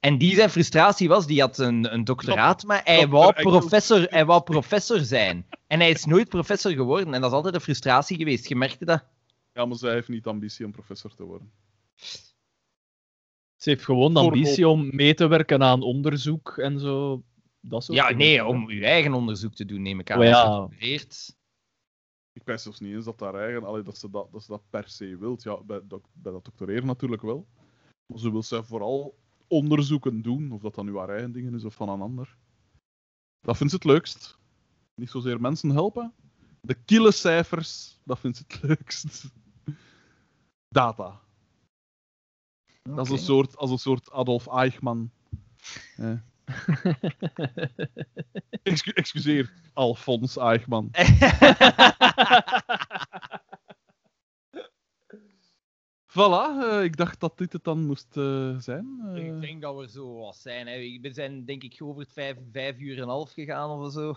En 0.02 0.18
die 0.18 0.34
zijn 0.34 0.50
frustratie 0.50 1.08
was, 1.08 1.26
die 1.26 1.40
had 1.40 1.58
een, 1.58 1.92
een 1.94 2.04
doctoraat, 2.04 2.64
maar 2.64 2.80
hij 2.84 3.08
wou, 3.08 3.32
professor, 3.32 4.06
hij 4.10 4.24
wou 4.24 4.42
professor 4.42 4.98
zijn. 5.00 5.46
En 5.66 5.80
hij 5.80 5.90
is 5.90 6.04
nooit 6.04 6.28
professor 6.28 6.72
geworden. 6.72 7.14
En 7.14 7.20
dat 7.20 7.30
is 7.30 7.36
altijd 7.36 7.54
een 7.54 7.60
frustratie 7.60 8.16
geweest. 8.16 8.48
Je 8.48 8.56
merkte 8.56 8.84
dat. 8.84 9.04
Ja, 9.52 9.64
maar 9.64 9.76
zij 9.76 9.92
heeft 9.92 10.08
niet 10.08 10.26
ambitie 10.26 10.64
om 10.64 10.72
professor 10.72 11.14
te 11.14 11.22
worden. 11.24 11.52
Ze 13.56 13.70
heeft 13.70 13.84
gewoon 13.84 14.16
ambitie 14.16 14.68
om 14.68 14.96
mee 14.96 15.14
te 15.14 15.26
werken 15.26 15.62
aan 15.62 15.82
onderzoek 15.82 16.58
en 16.58 16.78
zo. 16.80 17.22
Dat 17.60 17.84
soort 17.84 17.98
Ja, 17.98 18.08
dingen. 18.08 18.18
nee, 18.26 18.44
om 18.44 18.68
uw 18.68 18.82
eigen 18.82 19.12
onderzoek 19.12 19.54
te 19.54 19.64
doen, 19.64 19.82
neem 19.82 20.00
ik 20.00 20.10
aan. 20.10 20.18
Oh, 20.18 20.24
ja. 20.24 20.42
Als 20.42 20.70
je 20.70 20.76
studeert. 20.76 21.36
Ik 22.32 22.42
weet 22.44 22.60
zelfs 22.60 22.80
niet 22.80 22.94
eens 22.94 23.04
dat, 23.04 23.18
daar 23.18 23.34
eigen, 23.34 23.64
allee, 23.64 23.82
dat, 23.82 23.98
ze 23.98 24.10
dat, 24.10 24.32
dat 24.32 24.42
ze 24.42 24.50
dat 24.50 24.62
per 24.70 24.88
se 24.88 25.16
wilt. 25.18 25.42
Ja, 25.42 25.62
bij, 25.62 25.80
doc- 25.84 26.08
bij 26.12 26.32
dat 26.32 26.44
doctoreren 26.44 26.86
natuurlijk 26.86 27.22
wel. 27.22 27.46
Maar 28.06 28.18
ze 28.18 28.30
wil 28.32 28.42
zij 28.42 28.62
vooral 28.62 29.20
onderzoeken 29.52 30.22
doen, 30.22 30.52
of 30.52 30.60
dat 30.60 30.74
dan 30.74 30.84
nu 30.84 30.96
haar 30.98 31.08
eigen 31.08 31.32
dingen 31.32 31.54
is 31.54 31.64
of 31.64 31.74
van 31.74 31.88
een 31.88 32.00
ander. 32.00 32.36
Dat 33.40 33.56
vindt 33.56 33.72
ze 33.72 33.78
het 33.78 33.88
leukst. 33.88 34.38
Niet 34.94 35.10
zozeer 35.10 35.40
mensen 35.40 35.70
helpen. 35.70 36.14
De 36.60 36.74
kille 36.74 37.12
cijfers, 37.12 37.98
dat 38.04 38.18
vindt 38.18 38.36
ze 38.36 38.44
het 38.46 38.62
leukst. 38.68 39.24
Data. 40.68 41.20
Dat 42.82 43.06
is 43.06 43.12
een 43.12 43.18
soort, 43.18 43.56
als 43.56 43.70
een 43.70 43.78
soort 43.78 44.10
Adolf 44.10 44.46
Eichmann. 44.46 45.12
Eh. 45.96 46.18
Excu- 48.62 48.90
excuseer, 48.90 49.52
Alfons 49.72 50.36
Eichmann. 50.36 50.90
Voilà, 56.12 56.58
eh, 56.70 56.82
ik 56.84 56.96
dacht 56.96 57.20
dat 57.20 57.38
dit 57.38 57.52
het 57.52 57.64
dan 57.64 57.86
moest 57.86 58.16
eh, 58.16 58.56
zijn. 58.58 58.86
Eh, 59.14 59.26
Ik 59.26 59.40
denk 59.40 59.62
dat 59.62 59.76
we 59.76 59.88
zo 59.88 60.14
wat 60.18 60.36
zijn. 60.36 60.66
Hè. 60.66 60.98
We 61.00 61.12
zijn 61.12 61.44
denk 61.44 61.62
ik 61.62 61.78
over 61.82 62.02
het 62.02 62.12
vijf, 62.12 62.36
vijf 62.52 62.78
uur 62.78 62.96
en 62.96 63.02
een 63.02 63.08
half 63.08 63.32
gegaan 63.32 63.70
of 63.70 63.92
zo. 63.92 64.14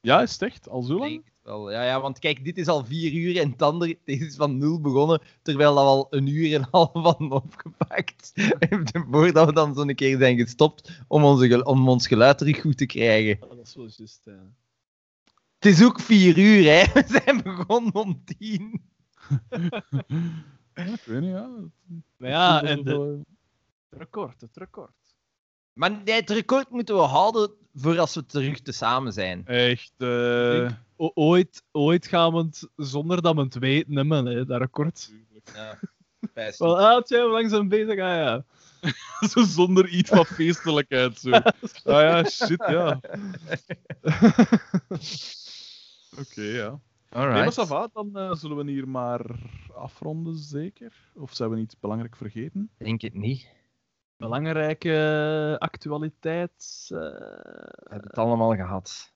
Ja, 0.00 0.22
is 0.22 0.32
het 0.32 0.42
echt? 0.42 0.68
Al 0.68 0.82
zo 0.82 0.92
Ik 0.94 0.98
lang? 0.98 1.10
denk 1.12 1.24
het 1.24 1.34
wel. 1.42 1.70
Ja, 1.70 1.84
ja, 1.84 2.00
want 2.00 2.18
kijk, 2.18 2.44
dit 2.44 2.58
is 2.58 2.68
al 2.68 2.84
vier 2.84 3.12
uur 3.12 3.36
en 3.40 3.50
het 3.50 3.62
andere 3.62 3.98
deze 4.04 4.24
is 4.24 4.36
van 4.36 4.58
nul 4.58 4.80
begonnen, 4.80 5.20
terwijl 5.42 5.74
dat 5.74 5.84
we 5.84 5.90
al 5.90 6.06
een 6.10 6.26
uur 6.26 6.54
en 6.54 6.60
een 6.62 6.68
half 6.70 6.92
hadden 6.92 7.30
opgepakt. 7.30 8.32
Voordat 9.10 9.46
we 9.46 9.52
dan 9.52 9.74
zo'n 9.74 9.94
keer 9.94 10.18
zijn 10.18 10.36
gestopt 10.36 11.00
om, 11.08 11.24
onze, 11.24 11.64
om 11.64 11.88
ons 11.88 12.06
geluid 12.06 12.38
terug 12.38 12.60
goed 12.60 12.76
te 12.78 12.86
krijgen. 12.86 13.36
Ja, 13.48 13.54
dat 13.54 13.66
is 13.66 13.74
wel 13.74 13.88
juist, 13.96 14.20
ja. 14.24 14.46
Het 15.58 15.66
is 15.74 15.84
ook 15.84 16.00
vier 16.00 16.38
uur, 16.38 16.64
hè. 16.72 16.84
We 17.00 17.20
zijn 17.24 17.42
begonnen 17.42 17.94
om 17.94 18.24
tien. 18.24 18.82
Ja, 20.76 20.84
ik 20.84 21.00
weet 21.04 21.20
niet, 21.20 21.30
ja. 21.30 21.48
Maar 22.16 22.30
ja, 22.30 22.62
en 22.62 22.82
de, 22.84 22.90
wel- 22.90 23.24
het 23.88 23.98
record, 23.98 24.40
het 24.40 24.56
record. 24.56 24.92
Maar 25.72 25.90
nee, 26.04 26.14
het 26.14 26.30
record 26.30 26.70
moeten 26.70 26.94
we 26.94 27.00
houden 27.02 27.50
voor 27.74 27.98
als 27.98 28.14
we 28.14 28.26
terug 28.26 28.60
te 28.60 28.72
samen 28.72 29.12
zijn. 29.12 29.46
Echt, 29.46 29.92
eh, 29.96 30.64
Ik- 30.64 30.84
O- 30.98 31.10
ooit, 31.14 31.62
ooit 31.72 32.06
gaan 32.06 32.32
we 32.32 32.38
het, 32.38 32.68
zonder 32.76 33.22
dat 33.22 33.34
we 33.34 33.40
het 33.42 33.58
weten, 33.58 33.94
nemen, 33.94 34.26
hè, 34.26 34.44
dat 34.44 34.60
record. 34.60 35.12
Ja, 35.54 35.78
best. 36.34 36.58
Wel, 36.58 36.80
ah, 36.80 37.02
tja, 37.02 37.22
hoe 37.22 37.30
lang 37.30 37.50
zijn 37.50 37.62
we 37.62 37.68
bezig? 37.68 37.90
Ah, 37.90 37.96
ja. 37.96 38.44
zo 39.30 39.42
zonder 39.44 39.88
iets 39.88 40.10
van 40.10 40.26
feestelijkheid. 40.26 41.18
Zo. 41.18 41.30
Ah 41.30 41.42
ja, 41.84 42.24
shit, 42.24 42.64
ja. 42.66 43.00
Oké, 46.20 46.42
ja. 46.42 46.80
Nee, 47.16 47.66
maar 47.68 47.88
dan 47.92 48.16
eh, 48.16 48.34
zullen 48.34 48.56
we 48.56 48.70
hier 48.70 48.88
maar 48.88 49.20
afronden, 49.74 50.36
zeker? 50.36 50.92
Of 51.14 51.34
zijn 51.34 51.50
we 51.50 51.56
iets 51.60 51.78
belangrijk 51.80 52.16
vergeten? 52.16 52.70
Denk 52.78 53.00
het 53.00 53.14
niet. 53.14 53.48
Belangrijke 54.16 55.56
actualiteit. 55.58 56.86
eh, 56.88 56.98
We 56.98 57.86
hebben 57.88 58.08
het 58.08 58.18
allemaal 58.18 58.54
gehad. 58.54 59.12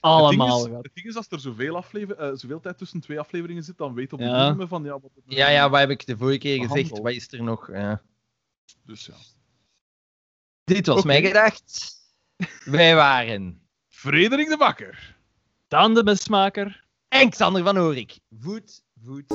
allemaal 0.00 0.26
het 0.26 0.30
ding, 0.38 0.42
gehad. 0.42 0.66
is, 0.68 0.74
het 0.82 0.94
ding 0.94 1.06
is, 1.06 1.16
als 1.16 1.26
er 1.30 1.40
zoveel, 1.40 1.76
aflever 1.76 2.16
eh, 2.16 2.30
zoveel 2.34 2.60
tijd 2.60 2.78
tussen 2.78 3.00
twee 3.00 3.18
afleveringen 3.20 3.62
zit, 3.64 3.78
dan 3.78 3.94
weet 3.94 4.12
op 4.12 4.20
Ja. 4.20 4.48
niet 4.48 4.56
meer 4.56 4.68
van, 4.68 4.84
ja, 4.84 4.90
wat 5.00 5.10
het 5.14 5.24
Ja, 5.26 5.48
ja, 5.48 5.70
wat 5.70 5.80
heb 5.80 5.90
ik 5.90 6.06
de 6.06 6.16
vorige 6.16 6.38
keer 6.38 6.58
gezegd? 6.68 6.98
Wat 6.98 7.12
is 7.12 7.32
er 7.32 7.42
nog? 7.42 7.68
Ja. 7.72 8.02
Dus 8.84 9.06
ja. 9.06 9.14
Dit 10.64 10.86
was 10.86 10.96
Oké. 10.98 11.06
mijn 11.06 11.24
gedacht. 11.24 11.94
Wij 12.64 12.94
waren 12.94 13.60
Frederik 13.88 14.48
de 14.48 14.56
Bakker. 14.56 15.16
Dan 15.68 15.94
de 15.94 16.04
mesmaker. 16.04 16.84
En 17.08 17.30
Xander 17.30 17.62
van 17.62 17.78
Oorik. 17.78 18.18
Voet, 18.30 18.82
voet. 19.02 19.32